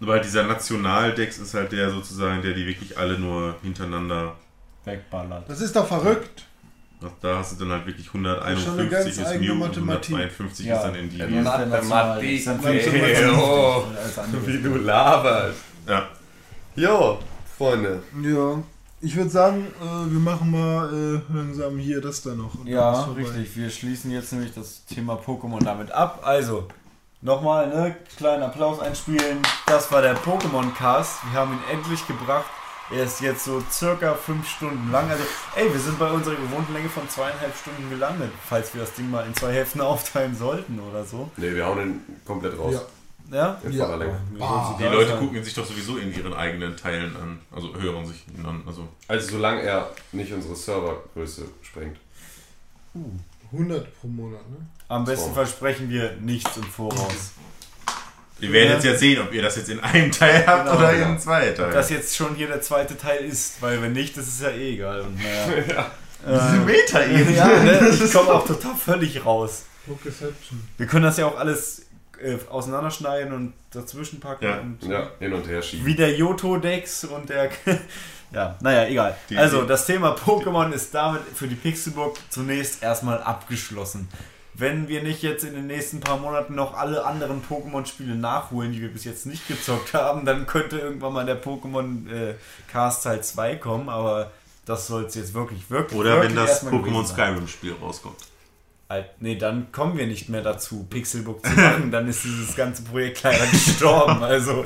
Aber 0.00 0.12
halt 0.14 0.24
dieser 0.24 0.42
Nationaldex 0.44 1.38
ist 1.38 1.54
halt 1.54 1.72
der 1.72 1.90
sozusagen, 1.90 2.42
der 2.42 2.52
die 2.54 2.66
wirklich 2.66 2.98
alle 2.98 3.18
nur 3.18 3.56
hintereinander. 3.62 4.36
Wegballert. 4.86 5.48
Das 5.48 5.60
ist 5.60 5.74
doch 5.76 5.86
verrückt. 5.86 6.44
Da 7.20 7.36
hast 7.38 7.52
du 7.52 7.64
dann 7.64 7.72
halt 7.72 7.86
wirklich 7.86 8.06
Das 8.06 8.06
ist 8.06 8.10
schon 8.12 8.26
eine 8.26 8.40
151 8.40 8.90
ganz 8.90 9.06
ist 9.18 9.26
eigene 9.26 9.46
Mew 9.46 9.52
und 9.52 9.60
Mathematik. 9.60 10.10
152 10.16 10.66
Ja. 10.66 10.76
ist 10.76 10.82
dann 10.84 10.94
in 10.94 11.10
die. 11.10 11.18
Mathematik. 11.18 11.68
National- 11.70 12.24
ist 12.24 12.46
dann 12.46 12.60
Hey, 12.60 12.80
550 12.80 13.38
oh. 13.38 13.84
als 14.02 14.18
andere. 14.18 14.46
Wie 14.46 14.62
du 14.62 14.74
laberst. 14.76 15.58
Ja. 15.86 16.08
Jo, 16.74 17.18
Freunde. 17.58 18.02
Ja. 18.22 18.62
Ich 19.02 19.14
würde 19.14 19.28
sagen, 19.30 19.66
äh, 19.80 20.10
wir 20.10 20.18
machen 20.18 20.50
mal 20.50 20.88
äh, 20.92 21.32
langsam 21.36 21.76
hier 21.78 22.00
das 22.00 22.22
da 22.22 22.30
noch. 22.34 22.52
Ja, 22.64 23.02
richtig. 23.16 23.54
Wir 23.56 23.68
schließen 23.68 24.10
jetzt 24.10 24.32
nämlich 24.32 24.54
das 24.54 24.86
Thema 24.86 25.14
Pokémon 25.14 25.62
damit 25.62 25.92
ab. 25.92 26.22
Also, 26.24 26.66
nochmal, 27.20 27.68
ne, 27.68 27.94
kleinen 28.16 28.42
Applaus 28.42 28.80
einspielen. 28.80 29.38
Das 29.66 29.92
war 29.92 30.00
der 30.00 30.16
Pokémon-Cast. 30.16 31.18
Wir 31.30 31.38
haben 31.40 31.52
ihn 31.52 31.60
endlich 31.78 32.06
gebracht. 32.06 32.46
Er 32.90 33.02
ist 33.04 33.20
jetzt 33.20 33.44
so 33.44 33.60
circa 33.70 34.14
fünf 34.14 34.48
Stunden 34.48 34.92
lang. 34.92 35.10
Also, 35.10 35.24
ey, 35.56 35.72
wir 35.72 35.80
sind 35.80 35.98
bei 35.98 36.10
unserer 36.10 36.36
gewohnten 36.36 36.72
Länge 36.72 36.88
von 36.88 37.08
zweieinhalb 37.08 37.54
Stunden 37.56 37.90
gelandet, 37.90 38.30
falls 38.48 38.72
wir 38.74 38.82
das 38.82 38.94
Ding 38.94 39.10
mal 39.10 39.26
in 39.26 39.34
zwei 39.34 39.52
Hälften 39.52 39.80
aufteilen 39.92 40.36
sollten 40.36 40.78
oder 40.78 41.04
so. 41.04 41.30
Ne, 41.36 41.54
wir 41.54 41.66
hauen 41.66 41.78
den 41.78 42.00
komplett 42.24 42.56
raus. 42.58 42.74
Ja. 42.74 42.82
Ja? 43.32 43.60
In 43.64 43.72
Ja. 43.72 44.76
Die 44.78 44.84
Leute 44.84 45.16
gucken 45.16 45.36
ihn 45.36 45.44
sich 45.44 45.54
doch 45.54 45.66
sowieso 45.66 45.96
in 45.96 46.14
ihren 46.14 46.32
eigenen 46.32 46.76
Teilen 46.76 47.16
an. 47.16 47.40
Also 47.50 47.74
hören 47.74 48.06
sich 48.06 48.24
ihn 48.28 48.46
an. 48.46 48.62
Also 48.66 48.86
Also 49.08 49.30
solange 49.32 49.62
er 49.62 49.90
nicht 50.12 50.32
unsere 50.32 50.54
Servergröße 50.54 51.46
sprengt. 51.62 51.96
100 53.52 54.00
pro 54.00 54.06
Monat, 54.08 54.48
ne? 54.50 54.58
Am 54.88 55.04
besten 55.04 55.30
So. 55.30 55.34
versprechen 55.34 55.88
wir 55.90 56.16
nichts 56.20 56.56
im 56.56 56.62
Voraus. 56.62 57.32
Wir 58.38 58.52
werden 58.52 58.72
jetzt 58.72 58.84
ja 58.84 58.94
sehen, 58.94 59.20
ob 59.22 59.32
ihr 59.32 59.42
das 59.42 59.56
jetzt 59.56 59.70
in 59.70 59.80
einem 59.80 60.10
Teil 60.12 60.46
habt 60.46 60.64
Genau, 60.66 60.78
oder 60.78 60.94
ja. 60.94 61.08
in 61.10 61.18
zwei 61.18 61.50
Ob 61.50 61.56
Teilen. 61.56 61.72
das 61.72 61.90
jetzt 61.90 62.14
schon 62.16 62.34
hier 62.34 62.48
der 62.48 62.60
zweite 62.60 62.96
Teil 62.96 63.24
ist, 63.24 63.60
weil 63.62 63.80
wenn 63.82 63.92
nicht, 63.92 64.16
das 64.16 64.26
ist 64.28 64.42
ja 64.42 64.50
eh 64.50 64.74
egal. 64.74 65.00
Und, 65.02 65.16
naja. 65.22 65.90
Diese 66.26 66.56
Meta-Ebene. 66.64 67.36
Ja, 67.36 67.46
ne, 67.62 67.88
ich 68.04 68.12
komme 68.12 68.30
auch 68.32 68.44
total 68.46 68.74
völlig 68.74 69.24
raus. 69.24 69.64
Wir 70.76 70.86
können 70.86 71.04
das 71.04 71.16
ja 71.18 71.26
auch 71.26 71.38
alles 71.38 71.86
äh, 72.20 72.36
auseinanderschneiden 72.50 73.32
und 73.32 73.52
dazwischen 73.70 74.18
packen. 74.18 74.44
Ja. 74.44 74.58
Und 74.60 74.82
Ja, 74.82 75.10
hin 75.20 75.32
und 75.32 75.46
her 75.48 75.62
schieben. 75.62 75.86
Wie 75.86 75.94
der 75.94 76.16
Yoto-Dex 76.16 77.04
und 77.04 77.28
der. 77.28 77.50
ja, 78.32 78.56
naja, 78.60 78.88
egal. 78.88 79.16
Die- 79.30 79.36
also, 79.36 79.62
das 79.64 79.86
Thema 79.86 80.16
Pokémon 80.16 80.72
ist 80.72 80.92
damit 80.94 81.22
für 81.34 81.46
die 81.46 81.54
Pixelburg 81.54 82.16
zunächst 82.28 82.82
erstmal 82.82 83.22
abgeschlossen. 83.22 84.08
Wenn 84.58 84.88
wir 84.88 85.02
nicht 85.02 85.22
jetzt 85.22 85.44
in 85.44 85.54
den 85.54 85.66
nächsten 85.66 86.00
paar 86.00 86.16
Monaten 86.18 86.54
noch 86.54 86.74
alle 86.74 87.04
anderen 87.04 87.42
Pokémon-Spiele 87.42 88.14
nachholen, 88.14 88.72
die 88.72 88.80
wir 88.80 88.90
bis 88.92 89.04
jetzt 89.04 89.26
nicht 89.26 89.46
gezockt 89.48 89.92
haben, 89.92 90.24
dann 90.24 90.46
könnte 90.46 90.78
irgendwann 90.78 91.12
mal 91.12 91.26
der 91.26 91.42
Pokémon 91.42 92.10
äh, 92.10 92.34
Cast 92.70 93.04
Teil 93.04 93.22
2 93.22 93.56
kommen, 93.56 93.88
aber 93.88 94.30
das 94.64 94.86
soll 94.86 95.04
es 95.04 95.14
jetzt 95.14 95.34
wirklich, 95.34 95.68
wirklich 95.70 95.98
Oder 95.98 96.14
wirklich 96.22 96.36
wenn 96.36 96.46
das 96.46 96.66
Pokémon. 96.66 97.06
Skyrim-Spiel 97.06 97.74
rauskommt. 97.82 98.16
Halt, 98.88 99.06
Nee, 99.20 99.34
dann 99.36 99.72
kommen 99.72 99.98
wir 99.98 100.06
nicht 100.06 100.28
mehr 100.28 100.42
dazu, 100.42 100.86
Pixelbook 100.88 101.44
zu 101.44 101.52
machen. 101.52 101.90
Dann 101.90 102.08
ist 102.08 102.22
dieses 102.24 102.54
ganze 102.56 102.82
Projekt 102.82 103.22
leider 103.24 103.46
gestorben. 103.50 104.22
Also, 104.22 104.64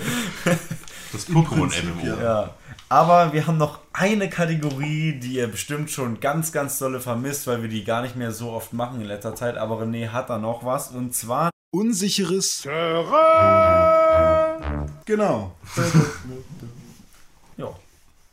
Das 1.12 1.26
Pokémon-MMO. 1.28 2.22
ja. 2.22 2.54
Aber 2.92 3.32
wir 3.32 3.46
haben 3.46 3.56
noch 3.56 3.78
eine 3.92 4.28
Kategorie, 4.28 5.12
die 5.12 5.34
ihr 5.34 5.46
bestimmt 5.46 5.92
schon 5.92 6.18
ganz, 6.18 6.50
ganz 6.50 6.76
dolle 6.80 6.98
vermisst, 6.98 7.46
weil 7.46 7.62
wir 7.62 7.68
die 7.68 7.84
gar 7.84 8.02
nicht 8.02 8.16
mehr 8.16 8.32
so 8.32 8.50
oft 8.50 8.72
machen 8.72 9.00
in 9.00 9.06
letzter 9.06 9.36
Zeit. 9.36 9.56
Aber 9.56 9.80
René 9.80 10.08
hat 10.08 10.28
da 10.28 10.38
noch 10.38 10.64
was. 10.64 10.90
Und 10.90 11.14
zwar 11.14 11.50
Unsicheres 11.72 12.64
Genau. 15.04 15.52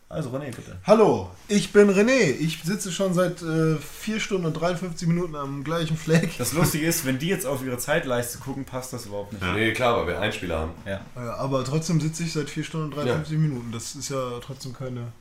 Ja. 0.10 0.16
Also 0.16 0.30
René, 0.30 0.56
bitte. 0.56 0.78
Hallo, 0.86 1.30
ich 1.48 1.74
bin 1.74 1.90
René. 1.90 2.32
Ich 2.40 2.64
sitze 2.64 2.92
schon 2.92 3.14
seit 3.14 3.42
äh, 3.42 3.76
4 3.76 4.20
Stunden 4.20 4.46
und 4.46 4.54
53 4.54 5.08
Minuten 5.08 5.36
am 5.36 5.64
gleichen 5.64 5.98
Fleck. 5.98 6.38
Das 6.38 6.54
Lustige 6.54 6.86
ist, 6.86 7.06
wenn 7.06 7.20
die 7.20 7.28
jetzt 7.28 7.46
auf 7.46 7.64
ihre 7.64 7.78
Zeitleiste 7.78 8.38
gucken, 8.40 8.66
passt 8.66 8.94
das 8.94 9.06
überhaupt 9.06 9.34
nicht. 9.34 9.44
Nee, 9.54 9.74
klar, 9.74 9.98
weil 9.98 10.08
wir 10.08 10.20
Einspieler 10.20 10.60
haben. 10.60 10.72
Ja. 10.86 11.02
Aber 11.38 11.64
trotzdem 11.64 12.00
sitze 12.00 12.24
ich 12.24 12.34
seit 12.34 12.50
4 12.50 12.64
Stunden 12.64 12.86
und 12.88 12.96
53 12.96 13.38
Minuten. 13.38 13.72
Das 13.72 13.96
ist 13.96 14.10
ja 14.10 14.40
trotzdem 14.42 14.74
keine 14.74 15.12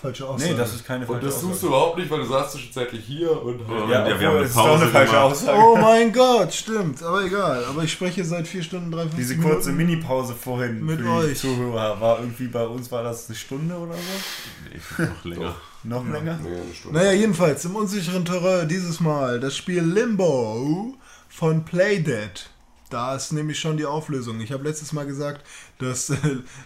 falsche 0.00 0.26
Aussage. 0.26 0.52
Nee, 0.52 0.56
das 0.58 0.74
ist 0.74 0.86
keine 0.86 1.00
Und 1.06 1.12
falsche 1.12 1.26
das 1.26 1.34
tust 1.34 1.44
Aussage. 1.46 1.60
du 1.60 1.66
überhaupt 1.68 1.98
nicht, 1.98 2.10
weil 2.10 2.18
du 2.20 2.24
saßt 2.26 2.52
zwischenzeitlich 2.52 3.04
hier 3.04 3.42
und 3.42 3.60
Ja, 3.68 4.06
Ja, 4.06 4.06
wir 4.06 4.14
obwohl, 4.14 4.26
haben 4.28 4.36
eine 4.36 4.44
es 4.44 4.50
ist 4.50 4.56
doch 4.56 4.64
Pause 4.66 4.82
eine 4.84 4.92
falsche 4.92 5.12
gemacht. 5.12 5.32
Aussage. 5.32 5.58
Oh 5.58 5.76
mein 5.76 6.12
Gott, 6.12 6.54
stimmt. 6.54 7.02
Aber 7.02 7.24
egal. 7.24 7.64
Aber 7.64 7.82
ich 7.84 7.92
spreche 7.92 8.24
seit 8.24 8.46
4 8.48 8.62
Stunden 8.62 8.86
und 8.86 8.92
53 8.92 9.18
Diese 9.18 9.34
Minuten. 9.36 9.54
kurze 9.54 9.72
Mini-Pause 9.72 10.34
vorhin 10.34 10.84
Mit 10.84 10.98
für 10.98 11.02
die 11.04 11.08
euch. 11.10 11.38
Zuhörer 11.38 12.00
war 12.00 12.20
irgendwie 12.20 12.46
bei 12.48 12.66
uns 12.66 12.90
war 12.92 13.02
das 13.02 13.28
eine 13.28 13.36
Stunde 13.36 13.74
oder 13.76 13.94
so? 13.94 15.02
Noch 15.04 15.24
länger. 15.24 15.54
Noch 15.84 16.04
länger? 16.08 16.38
Nee, 16.42 16.48
eine 16.48 16.74
Stunde. 16.74 16.98
Naja, 16.98 17.12
jedenfalls 17.12 17.64
im 17.64 17.76
unsicheren 17.76 18.24
Terrain 18.24 18.68
dieses 18.68 19.00
Mal 19.00 19.40
das 19.40 19.56
Spiel 19.56 19.82
Limbo 19.82 20.94
von 21.28 21.64
Playdead. 21.64 22.50
Da 22.90 23.14
ist 23.14 23.32
nämlich 23.32 23.58
schon 23.58 23.76
die 23.76 23.84
Auflösung. 23.84 24.40
Ich 24.40 24.50
habe 24.50 24.64
letztes 24.64 24.92
Mal 24.92 25.04
gesagt, 25.06 25.44
dass 25.78 26.08
äh, 26.10 26.16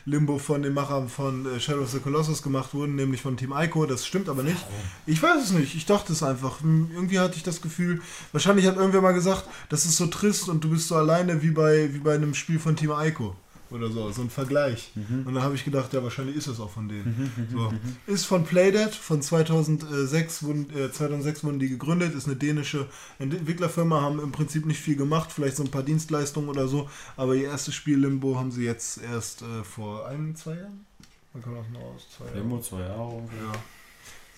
Limbo 0.04 0.38
von 0.38 0.62
den 0.62 0.72
Machern 0.72 1.08
von 1.08 1.46
äh, 1.46 1.58
Shadow 1.58 1.82
of 1.82 1.90
the 1.90 1.98
Colossus 1.98 2.42
gemacht 2.42 2.74
wurde, 2.74 2.92
nämlich 2.92 3.20
von 3.20 3.36
Team 3.36 3.52
Ico. 3.56 3.86
Das 3.86 4.06
stimmt 4.06 4.28
aber 4.28 4.42
nicht. 4.44 4.64
Ich 5.06 5.20
weiß 5.20 5.42
es 5.42 5.50
nicht. 5.50 5.74
Ich 5.74 5.84
dachte 5.86 6.12
es 6.12 6.22
einfach. 6.22 6.60
Hm, 6.60 6.90
Irgendwie 6.94 7.18
hatte 7.18 7.36
ich 7.36 7.42
das 7.42 7.60
Gefühl, 7.60 8.00
wahrscheinlich 8.30 8.66
hat 8.66 8.76
irgendwer 8.76 9.00
mal 9.00 9.12
gesagt, 9.12 9.46
das 9.68 9.84
ist 9.84 9.96
so 9.96 10.06
trist 10.06 10.48
und 10.48 10.62
du 10.62 10.70
bist 10.70 10.86
so 10.88 10.94
alleine 10.94 11.42
wie 11.42 11.50
bei, 11.50 11.92
wie 11.92 11.98
bei 11.98 12.14
einem 12.14 12.34
Spiel 12.34 12.58
von 12.60 12.76
Team 12.76 12.92
Ico. 12.96 13.34
Oder 13.72 13.90
so, 13.90 14.10
so 14.12 14.22
ein 14.22 14.30
Vergleich. 14.30 14.92
Und 14.94 15.34
dann 15.34 15.42
habe 15.42 15.54
ich 15.54 15.64
gedacht, 15.64 15.92
ja, 15.92 16.02
wahrscheinlich 16.02 16.36
ist 16.36 16.46
es 16.46 16.60
auch 16.60 16.70
von 16.70 16.88
denen. 16.88 17.48
So. 17.50 17.72
Ist 18.06 18.26
von 18.26 18.44
Playdead, 18.44 18.94
von 18.94 19.22
2006 19.22 20.42
wurden, 20.42 20.70
äh, 20.76 20.90
2006 20.90 21.44
wurden 21.44 21.58
die 21.58 21.68
gegründet, 21.68 22.14
ist 22.14 22.26
eine 22.26 22.36
dänische 22.36 22.88
Entwicklerfirma, 23.18 24.00
haben 24.00 24.20
im 24.20 24.32
Prinzip 24.32 24.66
nicht 24.66 24.80
viel 24.80 24.96
gemacht, 24.96 25.32
vielleicht 25.32 25.56
so 25.56 25.64
ein 25.64 25.70
paar 25.70 25.82
Dienstleistungen 25.82 26.48
oder 26.48 26.68
so, 26.68 26.88
aber 27.16 27.34
ihr 27.34 27.48
erstes 27.48 27.74
Spiel 27.74 27.98
Limbo 27.98 28.36
haben 28.36 28.50
sie 28.50 28.64
jetzt 28.64 29.02
erst 29.02 29.42
äh, 29.42 29.64
vor 29.64 30.06
ein, 30.08 30.34
zwei 30.36 30.56
Jahren? 30.56 30.86
Man 31.32 31.42
kann 31.42 31.54
das 31.54 31.68
mal 31.72 31.80
aus, 31.80 32.06
zwei 32.16 32.26
Jahren. 32.26 32.38
Limbo 32.38 32.60
zwei 32.60 32.80
Jahre. 32.80 33.22
Ja. 33.42 33.52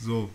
So. 0.00 0.30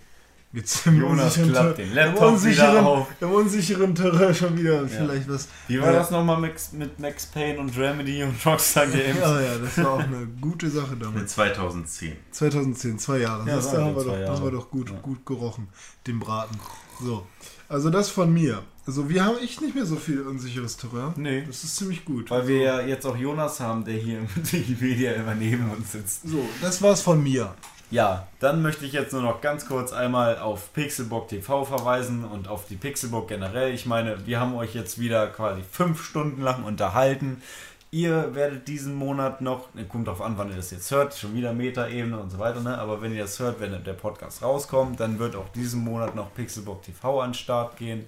Jetzt 0.51 0.87
im 0.87 0.99
Jonas 0.99 1.35
klappt 1.35 1.77
den 1.77 1.89
im 1.89 1.93
Laptop 1.95 2.15
wieder 2.21 2.27
unsicheren, 2.31 2.85
auf. 2.85 3.07
im 3.21 3.31
unsicheren 3.31 3.93
Terrain 3.93 4.33
schon 4.33 4.57
wieder 4.57 4.87
vielleicht 4.87 5.29
was. 5.29 5.47
Wie 5.67 5.79
war 5.79 5.87
Ja. 5.91 5.99
das 5.99 6.09
nochmal 6.09 6.39
mit, 6.41 6.55
mit 6.73 6.97
Max 6.99 7.27
Payne 7.27 7.59
und 7.59 7.77
Remedy 7.77 8.23
und 8.23 8.43
Rockstar 8.43 8.87
Games? 8.87 9.19
Ja, 9.19 9.39
ja, 9.41 9.57
das 9.59 9.77
war 9.77 9.91
auch 9.91 9.99
eine 9.99 10.25
gute 10.41 10.67
Sache 10.71 10.93
Mit 10.95 11.03
damals. 11.03 11.33
2010. 11.33 12.13
2010, 12.31 12.97
zwei 12.97 13.19
Jahre. 13.19 13.47
Ja, 13.47 13.57
das 13.57 13.71
da 13.71 13.77
haben 13.83 13.95
wir 13.95 14.03
doch, 14.03 14.05
zwei 14.05 14.25
haben 14.25 14.25
wir 14.25 14.33
Jahre. 14.45 14.51
doch 14.51 14.71
gut, 14.71 14.89
Ja. 14.89 14.95
gut 14.99 15.23
gerochen, 15.23 15.67
den 16.07 16.19
Braten. 16.19 16.59
So, 16.99 17.27
also 17.67 17.91
das 17.91 18.09
von 18.09 18.33
mir. 18.33 18.63
Also 18.87 19.07
wir 19.07 19.23
haben 19.23 19.37
echt 19.37 19.61
nicht 19.61 19.75
mehr 19.75 19.85
so 19.85 19.97
viel 19.97 20.21
unsicheres 20.21 20.77
Terrain. 20.77 21.13
Nee. 21.15 21.43
Das 21.45 21.63
ist 21.63 21.75
ziemlich 21.75 22.05
gut. 22.05 22.31
Weil 22.31 22.47
wir 22.47 22.57
ja 22.57 22.81
jetzt 22.81 23.05
auch 23.05 23.15
Jonas 23.15 23.59
haben, 23.59 23.85
der 23.85 23.93
hier 23.97 24.17
im 24.17 24.27
Wikipedia 24.51 25.11
immer 25.11 25.35
neben 25.35 25.69
uns 25.69 25.91
sitzt. 25.91 26.27
So, 26.27 26.43
das 26.59 26.81
war's 26.81 27.01
von 27.03 27.21
mir. 27.21 27.53
Ja, 27.91 28.27
dann 28.39 28.61
möchte 28.61 28.85
ich 28.85 28.93
jetzt 28.93 29.13
nur 29.13 29.23
noch 29.23 29.41
ganz 29.41 29.65
kurz 29.67 29.93
einmal 29.93 30.37
auf 30.37 30.73
Pixelbook 30.73 31.27
TV 31.27 31.65
verweisen 31.65 32.23
und 32.23 32.47
auf 32.47 32.65
die 32.67 32.75
Pixelbook 32.75 33.27
generell. 33.27 33.73
Ich 33.73 33.87
meine, 33.87 34.27
wir 34.27 34.39
haben 34.39 34.53
euch 34.53 34.75
jetzt 34.75 34.99
wieder 34.99 35.25
quasi 35.27 35.63
fünf 35.63 36.03
Stunden 36.03 36.43
lang 36.43 36.63
unterhalten. 36.63 37.41
Ihr 37.89 38.35
werdet 38.35 38.67
diesen 38.67 38.93
Monat 38.93 39.41
noch, 39.41 39.73
ne, 39.73 39.85
kommt 39.85 40.07
drauf 40.07 40.21
an, 40.21 40.37
wann 40.37 40.51
ihr 40.51 40.55
das 40.55 40.69
jetzt 40.69 40.91
hört, 40.91 41.15
schon 41.15 41.33
wieder 41.33 41.53
Metaebene 41.53 42.19
und 42.19 42.29
so 42.29 42.37
weiter, 42.37 42.61
ne? 42.61 42.77
aber 42.77 43.01
wenn 43.01 43.11
ihr 43.11 43.23
das 43.23 43.39
hört, 43.39 43.59
wenn 43.59 43.83
der 43.83 43.93
Podcast 43.93 44.43
rauskommt, 44.43 44.99
dann 44.99 45.17
wird 45.17 45.35
auch 45.35 45.49
diesen 45.49 45.83
Monat 45.83 46.13
noch 46.13 46.31
Pixelbook 46.35 46.83
TV 46.83 47.19
an 47.21 47.29
den 47.29 47.33
Start 47.33 47.77
gehen. 47.77 48.05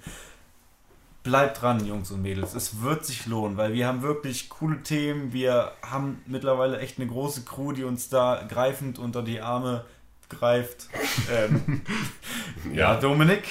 Bleibt 1.23 1.61
dran, 1.61 1.85
Jungs 1.85 2.09
und 2.09 2.23
Mädels. 2.23 2.55
Es 2.55 2.81
wird 2.81 3.05
sich 3.05 3.27
lohnen, 3.27 3.55
weil 3.55 3.73
wir 3.73 3.85
haben 3.85 4.01
wirklich 4.01 4.49
coole 4.49 4.81
Themen. 4.81 5.33
Wir 5.33 5.71
haben 5.83 6.19
mittlerweile 6.25 6.79
echt 6.79 6.97
eine 6.97 7.07
große 7.07 7.43
Crew, 7.43 7.73
die 7.73 7.83
uns 7.83 8.09
da 8.09 8.43
greifend 8.49 8.97
unter 8.97 9.21
die 9.21 9.39
Arme 9.39 9.85
greift. 10.29 10.87
Ähm, 11.31 11.81
ja, 12.73 12.95
Dominik, 12.95 13.43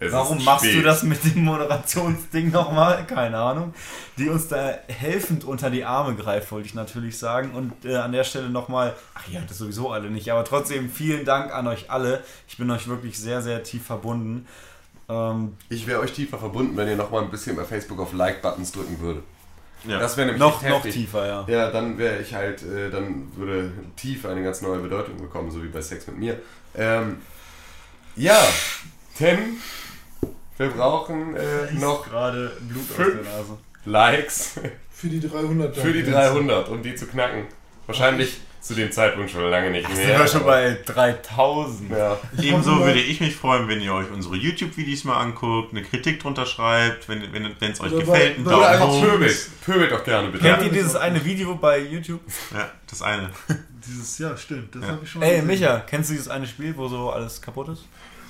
Es 0.00 0.12
warum 0.12 0.42
machst 0.42 0.66
du 0.66 0.82
das 0.82 1.04
mit 1.04 1.22
dem 1.24 1.44
Moderationsding 1.44 2.50
nochmal? 2.50 3.06
Keine 3.06 3.38
Ahnung. 3.38 3.72
Die 4.18 4.28
uns 4.28 4.48
da 4.48 4.74
helfend 4.88 5.44
unter 5.44 5.70
die 5.70 5.84
Arme 5.84 6.16
greift, 6.16 6.50
wollte 6.50 6.66
ich 6.66 6.74
natürlich 6.74 7.18
sagen. 7.18 7.52
Und 7.52 7.84
äh, 7.84 7.96
an 7.96 8.10
der 8.10 8.24
Stelle 8.24 8.50
nochmal, 8.50 8.96
ach 9.14 9.28
ja, 9.28 9.42
das 9.46 9.58
sowieso 9.58 9.92
alle 9.92 10.10
nicht, 10.10 10.32
aber 10.32 10.44
trotzdem 10.44 10.90
vielen 10.90 11.24
Dank 11.24 11.54
an 11.54 11.68
euch 11.68 11.88
alle. 11.90 12.24
Ich 12.48 12.56
bin 12.56 12.68
euch 12.72 12.88
wirklich 12.88 13.16
sehr, 13.16 13.42
sehr 13.42 13.62
tief 13.62 13.86
verbunden. 13.86 14.48
Ähm, 15.08 15.56
Ich 15.68 15.86
wäre 15.86 16.00
euch 16.00 16.12
tiefer 16.12 16.38
verbunden, 16.38 16.76
wenn 16.76 16.88
ihr 16.88 16.96
noch 16.96 17.10
mal 17.10 17.22
ein 17.22 17.30
bisschen 17.30 17.56
bei 17.56 17.64
Facebook 17.64 18.00
auf 18.00 18.12
Like-Buttons 18.12 18.72
drücken 18.72 18.98
würdet. 19.00 19.22
Ja. 19.86 19.98
Das 19.98 20.16
wäre 20.16 20.26
nämlich 20.26 20.40
noch, 20.40 20.62
noch 20.62 20.82
tiefer, 20.82 21.26
ja. 21.26 21.44
Ja, 21.46 21.70
dann 21.70 21.98
wäre 21.98 22.20
ich 22.20 22.34
halt, 22.34 22.62
äh, 22.62 22.90
dann 22.90 23.30
würde 23.36 23.70
tief 23.96 24.24
eine 24.24 24.42
ganz 24.42 24.62
neue 24.62 24.78
Bedeutung 24.78 25.18
bekommen, 25.18 25.50
so 25.50 25.62
wie 25.62 25.68
bei 25.68 25.82
Sex 25.82 26.06
mit 26.06 26.18
mir. 26.18 26.40
Ähm, 26.74 27.18
ja, 28.16 28.38
Tim, 29.18 29.58
wir 30.56 30.68
brauchen 30.68 31.36
äh, 31.36 31.72
noch 31.74 32.08
gerade 32.08 32.56
Blut 32.60 32.90
aus 32.90 32.96
der 32.96 33.32
Nase. 33.32 33.58
Likes 33.84 34.54
Für 34.90 35.08
die 35.08 35.20
300. 35.20 35.76
für 35.76 35.92
die 35.92 36.02
300, 36.04 36.68
um 36.70 36.82
die 36.82 36.94
zu 36.94 37.06
knacken. 37.06 37.44
Wahrscheinlich 37.86 38.40
zu 38.64 38.72
dem 38.72 38.90
Zeitpunkt 38.90 39.30
schon 39.30 39.42
lange 39.50 39.70
nicht 39.70 39.86
Sind 39.86 39.96
mehr. 40.06 40.18
wir 40.18 40.26
schon 40.26 40.44
bei 40.44 40.78
3000. 40.86 41.90
ja. 41.90 42.18
Ebenso 42.40 42.78
würde 42.78 42.98
ich 42.98 43.20
mich 43.20 43.36
freuen, 43.36 43.68
wenn 43.68 43.82
ihr 43.82 43.92
euch 43.92 44.10
unsere 44.10 44.36
YouTube-Videos 44.36 45.04
mal 45.04 45.18
anguckt, 45.18 45.72
eine 45.72 45.82
Kritik 45.82 46.18
drunter 46.20 46.46
schreibt, 46.46 47.06
wenn 47.10 47.20
es 47.22 47.28
wenn, 47.60 47.70
euch 47.72 47.80
Oder 47.92 47.98
gefällt, 48.04 48.36
einen 48.36 48.44
Daumen 48.46 48.80
hoch. 48.80 49.02
pöbelt. 49.02 49.50
Pöbelt 49.66 49.92
doch 49.92 50.02
gerne, 50.02 50.28
bitte. 50.30 50.44
Kennt 50.44 50.62
ihr 50.62 50.70
dieses 50.70 50.96
eine 50.96 51.22
Video 51.22 51.54
bei 51.56 51.78
YouTube? 51.78 52.22
Ja, 52.54 52.70
das 52.88 53.02
eine. 53.02 53.30
Dieses, 53.86 54.16
ja, 54.18 54.34
stimmt, 54.34 54.74
das 54.74 54.80
Ja. 54.82 54.88
habe 54.92 55.00
ich 55.04 55.10
schon 55.10 55.20
mal 55.20 55.26
Ey, 55.26 55.32
gesehen. 55.42 55.46
Micha, 55.46 55.80
kennst 55.80 56.08
du 56.08 56.14
dieses 56.14 56.28
eine 56.28 56.46
Spiel, 56.46 56.74
wo 56.74 56.88
so 56.88 57.10
alles 57.10 57.42
kaputt 57.42 57.68
ist? 57.68 57.82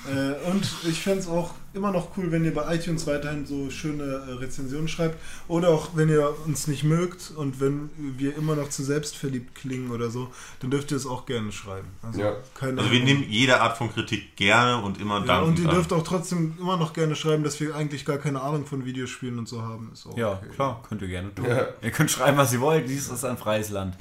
Äh, 0.05 0.51
und 0.51 0.69
ich 0.83 1.01
fände 1.01 1.21
es 1.21 1.29
auch 1.29 1.55
immer 1.75 1.91
noch 1.91 2.17
cool, 2.17 2.31
wenn 2.31 2.45
ihr 2.45 2.55
bei 2.55 2.75
iTunes 2.75 3.07
weiterhin 3.07 3.45
so 3.47 3.69
schöne 3.71 4.05
äh, 4.05 4.33
Rezensionen 4.35 4.89
schreibt. 4.89 5.19
Oder 5.49 5.71
auch, 5.71 5.91
wenn 5.95 6.09
ihr 6.09 6.35
uns 6.47 6.67
nicht 6.69 6.85
mögt 6.85 7.33
und 7.37 7.61
wenn 7.61 7.91
wir 7.97 8.37
immer 8.37 8.57
noch 8.57 8.69
zu 8.71 8.83
selbstverliebt 8.85 9.55
klingen 9.55 9.91
oder 9.91 10.11
so, 10.11 10.29
dann 10.61 10.71
dürft 10.71 10.91
ihr 10.93 10.97
es 10.97 11.07
auch 11.07 11.27
gerne 11.27 11.53
schreiben. 11.53 11.89
Also, 12.03 12.21
Ja. 12.21 12.37
keine 12.55 12.81
Also 12.81 12.93
wir 12.93 13.03
nehmen 13.03 13.25
jede 13.29 13.61
Art 13.61 13.77
von 13.77 13.93
Kritik 13.93 14.37
gerne 14.37 14.83
und 14.83 15.01
immer 15.01 15.21
ja, 15.21 15.27
dankend 15.27 15.59
und 15.59 15.65
ihr 15.65 15.69
an. 15.69 15.75
dürft 15.75 15.93
auch 15.93 16.03
trotzdem 16.05 16.55
immer 16.61 16.77
noch 16.77 16.93
gerne 16.93 17.17
schreiben, 17.17 17.45
dass 17.45 17.59
wir 17.61 17.75
eigentlich 17.75 18.05
gar 18.05 18.19
keine 18.19 18.41
Ahnung 18.41 18.67
von 18.67 18.85
Videospielen 18.85 19.39
und 19.39 19.49
so 19.49 19.63
haben. 19.63 19.91
Ist 19.93 20.07
auch 20.07 20.17
Ja, 20.17 20.33
okay. 20.33 20.51
klar, 20.55 20.83
könnt 20.89 21.03
ihr 21.03 21.09
gerne 21.09 21.35
tun. 21.35 21.47
Ja. 21.49 21.67
Ihr 21.83 21.91
könnt 21.91 22.11
schreiben, 22.11 22.37
was 22.39 22.53
ihr 22.53 22.61
wollt, 22.61 22.89
dies 22.89 23.09
ist 23.09 23.25
ein 23.25 23.37
freies 23.37 23.71
Land. 23.71 23.97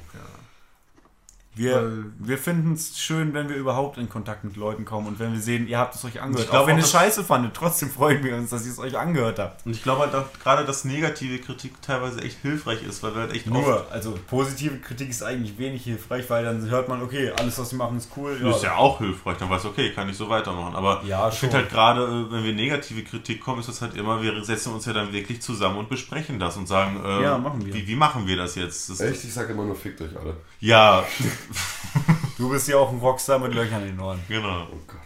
Wir, 1.56 1.76
Weil- 1.76 2.04
wir 2.18 2.38
finden 2.38 2.72
es 2.72 2.98
schön, 2.98 3.32
wenn 3.32 3.48
wir 3.48 3.56
überhaupt 3.56 3.96
in 3.98 4.08
Kontakt 4.08 4.42
mit 4.44 4.56
Leuten 4.56 4.84
kommen 4.84 5.06
und 5.06 5.18
wenn 5.20 5.32
wir 5.32 5.40
sehen, 5.40 5.68
ihr 5.68 5.78
habt 5.78 5.94
es 5.94 6.04
euch 6.04 6.20
angehört. 6.20 6.44
Ich 6.44 6.50
glaub 6.50 6.62
auch 6.62 6.66
wenn 6.66 6.76
ihr 6.78 6.82
es 6.84 6.90
scheiße 6.90 7.22
fandet, 7.22 7.54
trotzdem 7.54 7.90
freuen 7.90 8.24
wir 8.24 8.34
uns, 8.36 8.50
dass 8.50 8.64
ihr 8.66 8.72
es 8.72 8.78
euch 8.78 8.98
angehört 8.98 9.38
habt. 9.38 9.64
Und 9.64 9.72
ich 9.72 9.82
glaube 9.82 10.00
halt 10.02 10.14
auch 10.14 10.24
gerade, 10.42 10.64
dass 10.64 10.84
negative 10.84 11.38
Kritik 11.38 11.80
teilweise 11.80 12.20
echt 12.22 12.38
hilfreich 12.42 12.82
ist, 12.82 13.02
weil 13.02 13.14
wir 13.14 13.20
halt 13.22 13.32
echt 13.34 13.46
Nur, 13.46 13.86
also 13.92 14.18
positive 14.28 14.78
Kritik 14.78 15.10
ist 15.10 15.22
eigentlich 15.22 15.56
wenig 15.58 15.84
hilfreich, 15.84 16.28
weil 16.28 16.44
dann 16.44 16.68
hört 16.68 16.88
man, 16.88 17.02
okay, 17.02 17.30
alles, 17.38 17.58
was 17.58 17.70
sie 17.70 17.76
machen, 17.76 17.98
ist 17.98 18.10
cool. 18.16 18.38
Das 18.42 18.56
ist 18.56 18.64
ja 18.64 18.74
auch 18.76 18.98
hilfreich, 18.98 19.36
dann 19.38 19.48
weißt 19.50 19.64
du, 19.64 19.68
okay, 19.68 19.92
kann 19.92 20.08
ich 20.08 20.16
so 20.16 20.28
weitermachen. 20.28 20.74
Aber 20.74 21.02
Ja, 21.06 21.28
ich 21.28 21.34
finde 21.34 21.58
halt 21.58 21.70
gerade, 21.70 22.02
äh, 22.02 22.32
wenn 22.32 22.42
wir 22.42 22.52
negative 22.52 23.04
Kritik 23.04 23.40
kommen, 23.40 23.60
ist 23.60 23.68
das 23.68 23.80
halt 23.80 23.94
immer, 23.96 24.20
wir 24.22 24.44
setzen 24.44 24.72
uns 24.72 24.86
ja 24.86 24.92
dann 24.92 25.12
wirklich 25.12 25.40
zusammen 25.40 25.78
und 25.78 25.88
besprechen 25.88 26.38
das 26.38 26.56
und 26.56 26.66
sagen, 26.66 27.00
äh, 27.04 27.22
Ja, 27.22 27.38
machen 27.38 27.64
wir. 27.64 27.72
Wie, 27.74 27.86
wie 27.86 27.96
machen 27.96 28.26
wir 28.26 28.36
das 28.36 28.56
jetzt? 28.56 28.90
Das, 28.90 29.00
Echt? 29.00 29.22
Ich 29.24 29.32
sag 29.32 29.48
immer 29.50 29.64
nur, 29.64 29.76
fickt 29.76 30.00
euch 30.00 30.16
alle. 30.16 30.36
Ja, 30.60 31.04
Du 32.36 32.48
bist 32.50 32.66
ja 32.68 32.76
auch 32.76 32.90
ein 32.90 32.98
Rockstar 32.98 33.38
mit 33.38 33.54
Löchern 33.54 33.82
in 33.82 33.88
den 33.96 34.00
Ohren. 34.00 34.20
genau. 34.28 34.66
Oh 34.72 34.78
Gott. 34.86 34.98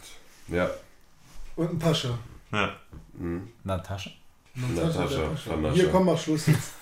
Ja. 0.48 0.70
Und 1.56 1.72
ein 1.72 1.78
Pascha. 1.78 2.18
Ja. 2.52 2.72
Natascha? 3.64 4.10
Natascha, 4.54 5.06
der 5.06 5.18
Natascha. 5.28 5.70
Hier, 5.72 5.90
komm, 5.90 6.06
mach 6.06 6.18
Schluss 6.18 6.46
jetzt. 6.46 6.72